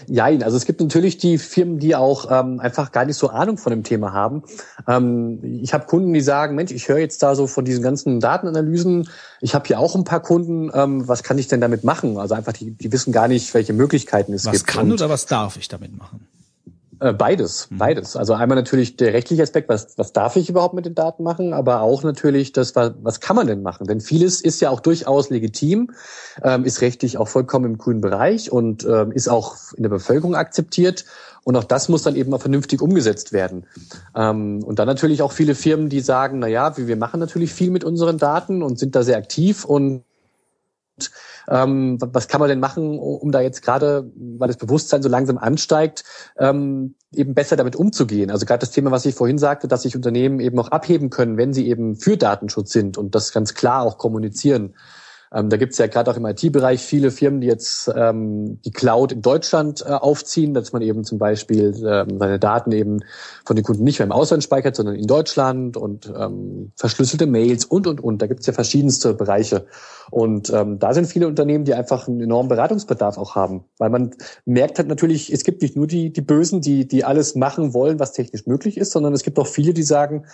Ja, 0.07 0.25
also 0.27 0.57
es 0.57 0.65
gibt 0.65 0.81
natürlich 0.81 1.19
die 1.19 1.39
Firmen, 1.39 1.79
die 1.79 1.97
auch 1.97 2.31
ähm, 2.31 2.61
einfach 2.61 2.93
gar 2.93 3.05
nicht 3.05 3.17
so 3.17 3.29
Ahnung 3.29 3.59
von 3.59 3.71
dem 3.71 3.83
Thema 3.83 4.13
haben. 4.13 4.43
Ähm, 4.87 5.41
ich 5.63 5.75
habe 5.75 5.87
Kunden, 5.87 6.13
die 6.13 6.21
sagen, 6.21 6.55
Mensch, 6.55 6.73
ich 6.73 6.89
höre 6.89 6.99
jetzt 6.99 7.23
da 7.23 7.35
so 7.35 7.47
von 7.47 7.65
diesen 7.65 7.83
ganzen 7.83 8.21
Datenanalysen, 8.21 9.09
ich 9.41 9.55
habe 9.55 9.67
hier 9.67 9.79
auch 9.79 9.95
ein 9.95 10.05
paar 10.05 10.21
Kunden, 10.21 10.71
ähm, 10.75 11.07
was 11.07 11.23
kann 11.23 11.39
ich 11.39 11.49
denn 11.49 11.61
damit 11.61 11.85
machen? 11.85 12.19
Also 12.19 12.35
einfach, 12.35 12.53
die, 12.53 12.73
die 12.73 12.93
wissen 12.93 13.13
gar 13.13 13.29
nicht, 13.29 13.53
welche 13.55 13.73
Möglichkeiten 13.73 14.33
es 14.33 14.45
was 14.45 14.53
gibt. 14.53 14.69
Was 14.69 14.75
kann 14.75 14.93
oder 14.93 15.09
was 15.09 15.27
darf 15.27 15.57
ich 15.57 15.69
damit 15.69 15.97
machen? 15.97 16.27
Äh, 17.01 17.13
beides, 17.13 17.71
mhm. 17.71 17.79
beides. 17.79 18.17
Also 18.17 18.35
einmal 18.35 18.57
natürlich 18.57 18.97
der 18.97 19.13
rechtliche 19.13 19.43
Aspekt, 19.43 19.69
was, 19.69 19.97
was 19.99 20.13
darf 20.13 20.37
ich 20.37 20.51
überhaupt 20.51 20.75
mit 20.75 20.85
den 20.85 20.95
Daten 20.95 21.23
machen, 21.23 21.53
aber 21.53 21.83
auch 21.83 22.03
natürlich 22.03 22.53
das, 22.53 22.75
was, 22.75 22.93
was 23.03 23.21
kann 23.21 23.37
man 23.37 23.47
denn 23.47 23.63
machen? 23.63 23.87
Denn 23.87 24.01
vieles 24.01 24.41
ist 24.41 24.61
ja 24.61 24.71
auch 24.71 24.81
durchaus 24.81 25.31
legitim, 25.31 25.93
ähm, 26.43 26.65
ist 26.65 26.81
rechtlich 26.81 27.19
auch 27.19 27.29
vollkommen 27.29 27.67
im 27.67 27.79
grünen 27.79 28.01
Bereich 28.01 28.51
und 28.51 28.85
ähm, 28.85 29.13
ist 29.13 29.29
auch 29.29 29.57
in 29.77 29.85
der 29.85 29.91
Bevölkerung 29.91 30.35
akzeptiert. 30.35 31.05
Und 31.45 31.57
auch 31.57 31.65
das 31.65 31.89
muss 31.89 32.03
dann 32.03 32.17
eben 32.17 32.31
mal 32.31 32.39
vernünftig 32.39 32.83
umgesetzt 32.83 33.33
werden. 33.33 33.65
Ähm, 34.15 34.63
und 34.65 34.79
dann 34.81 34.89
natürlich 34.89 35.23
auch 35.23 35.33
viele 35.33 35.55
Firmen, 35.55 35.89
die 35.89 36.01
sagen, 36.01 36.41
na 36.41 36.49
ja, 36.49 36.77
wir 36.77 36.97
machen 36.97 37.21
natürlich 37.21 37.53
viel 37.53 37.71
mit 37.71 37.85
unseren 37.85 38.19
Daten 38.19 38.63
und 38.63 38.79
sind 38.79 38.95
da 38.97 39.03
sehr 39.03 39.17
aktiv 39.17 39.65
und 39.65 40.03
ähm, 41.51 41.99
was 42.01 42.29
kann 42.29 42.41
man 42.41 42.49
denn 42.49 42.61
machen, 42.61 42.99
um 42.99 43.33
da 43.33 43.41
jetzt 43.41 43.63
gerade, 43.63 44.11
weil 44.17 44.49
das 44.49 44.57
Bewusstsein 44.57 45.03
so 45.03 45.09
langsam 45.09 45.39
ansteigt, 45.39 46.05
ähm, 46.39 46.95
eben 47.13 47.35
besser 47.35 47.57
damit 47.57 47.77
umzugehen? 47.77 48.31
Also 48.31 48.47
gerade 48.47 48.61
das 48.61 48.71
Thema, 48.71 48.91
was 48.91 49.07
ich 49.07 49.15
vorhin 49.15 49.39
sagte, 49.39 49.69
dass 49.69 49.83
sich 49.83 49.97
Unternehmen 49.97 50.41
eben 50.41 50.59
auch 50.59 50.69
abheben 50.69 51.11
können, 51.11 51.37
wenn 51.37 51.53
sie 51.53 51.69
eben 51.69 51.97
für 51.97 52.17
Datenschutz 52.17 52.73
sind 52.73 52.99
und 52.99 53.15
das 53.15 53.33
ganz 53.33 53.55
klar 53.55 53.83
auch 53.83 53.99
kommunizieren. 53.99 54.75
Ähm, 55.33 55.51
da 55.51 55.57
gibt 55.57 55.73
es 55.73 55.79
ja 55.79 55.87
gerade 55.87 56.11
auch 56.11 56.17
im 56.17 56.27
IT-Bereich 56.27 56.81
viele 56.81 57.11
Firmen, 57.11 57.41
die 57.41 57.47
jetzt 57.47 57.91
ähm, 57.95 58.61
die 58.63 58.71
Cloud 58.71 59.13
in 59.13 59.23
Deutschland 59.23 59.85
äh, 59.87 59.91
aufziehen, 59.91 60.55
dass 60.55 60.73
man 60.73 60.83
eben 60.83 61.05
zum 61.05 61.19
Beispiel 61.19 61.75
ähm, 61.87 62.19
seine 62.19 62.39
Daten 62.39 62.73
eben 62.73 63.01
von 63.45 63.57
den 63.57 63.65
Kunden 63.65 63.85
nicht 63.85 63.99
mehr 63.99 64.07
im 64.07 64.13
Ausland 64.13 64.43
speichert, 64.43 64.77
sondern 64.77 64.95
in 64.95 65.07
Deutschland 65.07 65.77
und 65.77 66.13
ähm, 66.17 66.73
verschlüsselte 66.77 67.27
Mails 67.27 67.65
und, 67.65 67.87
und, 67.87 68.03
und. 68.03 68.23
Da 68.23 68.27
gibt 68.27 68.41
es 68.41 68.47
ja 68.47 68.53
verschiedenste 68.53 69.15
Bereiche. 69.15 69.67
Und 70.11 70.51
ähm, 70.51 70.79
da 70.79 70.95
sind 70.95 71.07
viele 71.07 71.29
Unternehmen, 71.29 71.65
die 71.65 71.75
einfach 71.75 72.09
einen 72.09 72.21
enormen 72.21 72.49
Beratungsbedarf 72.49 73.19
auch 73.19 73.35
haben. 73.35 73.65
Weil 73.77 73.91
man 73.91 74.15
merkt 74.47 74.79
halt 74.79 74.89
natürlich, 74.89 75.31
es 75.33 75.45
gibt 75.45 75.61
nicht 75.61 75.77
nur 75.77 75.87
die, 75.87 76.11
die 76.11 76.23
Bösen, 76.23 76.63
die, 76.63 76.89
die 76.89 77.05
alles 77.05 77.35
machen 77.35 77.75
wollen, 77.75 77.99
was 77.99 78.13
technisch 78.13 78.47
möglich 78.47 78.79
ist, 78.79 78.93
sondern 78.93 79.13
es 79.13 79.23
gibt 79.23 79.39
auch 79.39 79.47
viele, 79.47 79.75
die 79.75 79.83
sagen, 79.83 80.25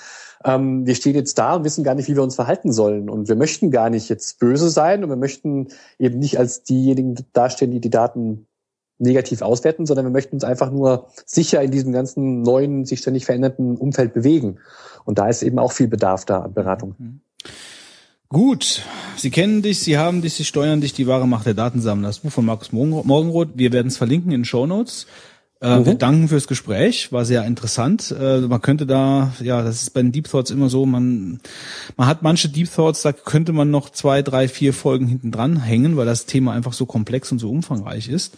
ähm, 0.44 0.86
wir 0.86 0.94
stehen 0.94 1.14
jetzt 1.14 1.38
da 1.38 1.54
und 1.54 1.64
wissen 1.64 1.84
gar 1.84 1.94
nicht, 1.94 2.08
wie 2.08 2.14
wir 2.14 2.22
uns 2.22 2.34
verhalten 2.34 2.72
sollen. 2.72 3.08
Und 3.08 3.28
wir 3.28 3.36
möchten 3.36 3.70
gar 3.70 3.90
nicht 3.90 4.08
jetzt 4.08 4.38
böse 4.38 4.68
sein 4.68 5.02
und 5.02 5.10
wir 5.10 5.16
möchten 5.16 5.68
eben 5.98 6.18
nicht 6.18 6.38
als 6.38 6.62
diejenigen 6.62 7.16
dastehen, 7.32 7.70
die 7.70 7.80
die 7.80 7.90
Daten 7.90 8.46
negativ 8.98 9.42
auswerten, 9.42 9.86
sondern 9.86 10.06
wir 10.06 10.12
möchten 10.12 10.36
uns 10.36 10.44
einfach 10.44 10.70
nur 10.70 11.08
sicher 11.24 11.62
in 11.62 11.70
diesem 11.70 11.92
ganzen 11.92 12.42
neuen, 12.42 12.84
sich 12.84 13.00
ständig 13.00 13.24
verändernden 13.24 13.76
Umfeld 13.76 14.12
bewegen. 14.14 14.58
Und 15.04 15.18
da 15.18 15.28
ist 15.28 15.42
eben 15.42 15.58
auch 15.58 15.72
viel 15.72 15.88
Bedarf 15.88 16.24
da 16.24 16.42
an 16.42 16.54
Beratung. 16.54 16.94
Mhm. 16.98 17.20
Gut, 18.28 18.82
Sie 19.16 19.30
kennen 19.30 19.62
dich, 19.62 19.80
Sie 19.80 19.96
haben 19.96 20.20
dich, 20.20 20.34
Sie 20.34 20.44
steuern 20.44 20.80
dich, 20.80 20.92
die 20.92 21.06
wahre 21.06 21.28
Macht 21.28 21.46
der 21.46 21.54
Datensammler. 21.54 22.08
Das 22.08 22.18
Buch 22.18 22.32
von 22.32 22.44
Markus 22.44 22.72
Morgenroth. 22.72 23.50
Wir 23.54 23.72
werden 23.72 23.88
es 23.88 23.96
verlinken 23.96 24.32
in 24.32 24.44
Show 24.44 24.66
Notes. 24.66 25.06
Äh, 25.60 25.78
mhm. 25.78 25.86
Wir 25.86 25.94
danken 25.94 26.28
fürs 26.28 26.46
Gespräch, 26.46 27.12
war 27.12 27.24
sehr 27.24 27.44
interessant. 27.44 28.14
Äh, 28.18 28.40
man 28.40 28.60
könnte 28.60 28.86
da, 28.86 29.32
ja, 29.40 29.62
das 29.62 29.82
ist 29.82 29.94
bei 29.94 30.02
den 30.02 30.12
Deep 30.12 30.28
Thoughts 30.28 30.50
immer 30.50 30.68
so, 30.68 30.84
man, 30.86 31.40
man 31.96 32.06
hat 32.06 32.22
manche 32.22 32.48
Deep 32.48 32.72
Thoughts, 32.72 33.02
da 33.02 33.12
könnte 33.12 33.52
man 33.52 33.70
noch 33.70 33.90
zwei, 33.90 34.22
drei, 34.22 34.48
vier 34.48 34.72
Folgen 34.74 35.06
hinten 35.06 35.30
dran 35.30 35.60
hängen, 35.60 35.96
weil 35.96 36.06
das 36.06 36.26
Thema 36.26 36.52
einfach 36.52 36.72
so 36.72 36.86
komplex 36.86 37.32
und 37.32 37.38
so 37.38 37.50
umfangreich 37.50 38.08
ist. 38.08 38.36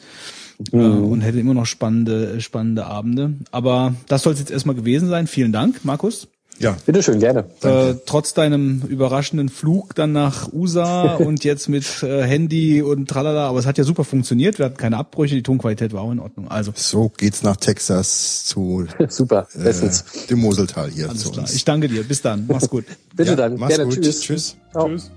Äh, 0.73 0.77
mhm. 0.77 1.05
und 1.05 1.21
hätte 1.21 1.39
immer 1.39 1.55
noch 1.55 1.67
spannende, 1.67 2.41
spannende 2.41 2.87
Abende. 2.87 3.35
Aber 3.51 3.95
das 4.09 4.23
soll 4.23 4.33
es 4.33 4.39
jetzt 4.39 4.51
erstmal 4.51 4.77
gewesen 4.77 5.09
sein. 5.09 5.27
Vielen 5.27 5.53
Dank, 5.53 5.85
Markus. 5.85 6.29
Ja. 6.59 6.77
Bitteschön, 6.87 7.21
gerne. 7.21 7.45
Äh, 7.63 7.95
trotz 8.07 8.35
deinem 8.35 8.83
überraschenden 8.83 9.49
Flug 9.49 9.95
dann 9.95 10.13
nach 10.13 10.53
USA 10.53 11.15
und 11.17 11.45
jetzt 11.45 11.69
mit 11.69 12.03
äh, 12.03 12.23
Handy 12.23 12.83
und 12.83 13.09
tralala, 13.09 13.49
aber 13.49 13.59
es 13.59 13.67
hat 13.67 13.79
ja 13.79 13.85
super 13.85 14.05
funktioniert. 14.05 14.59
Wir 14.59 14.67
hatten 14.67 14.77
keine 14.77 14.97
Abbrüche, 14.97 15.35
die 15.35 15.43
Tonqualität 15.43 15.93
war 15.93 16.03
auch 16.03 16.13
in 16.13 16.21
Ordnung. 16.21 16.49
Also 16.49 16.73
so 16.75 17.11
geht's 17.17 17.43
nach 17.43 17.57
Texas 17.57 18.45
zu 18.45 18.87
super, 19.09 19.49
äh, 19.55 19.73
dem 20.31 20.41
Moseltal 20.41 20.91
hier. 20.91 21.09
Alles 21.09 21.31
klar. 21.31 21.45
Uns. 21.45 21.55
Ich 21.55 21.65
danke 21.65 21.89
dir. 21.89 22.05
Bis 22.05 22.23
dann. 22.23 22.47
Mach's 22.49 22.69
gut. 22.69 22.85
Bitte 23.15 23.31
ja, 23.31 23.37
dann. 23.37 23.57
Mach's 23.59 23.77
gerne. 23.77 23.91
Gut. 23.91 24.03
Tschüss. 24.03 24.21
Tschüss. 24.21 24.57
Tschüss. 24.73 25.11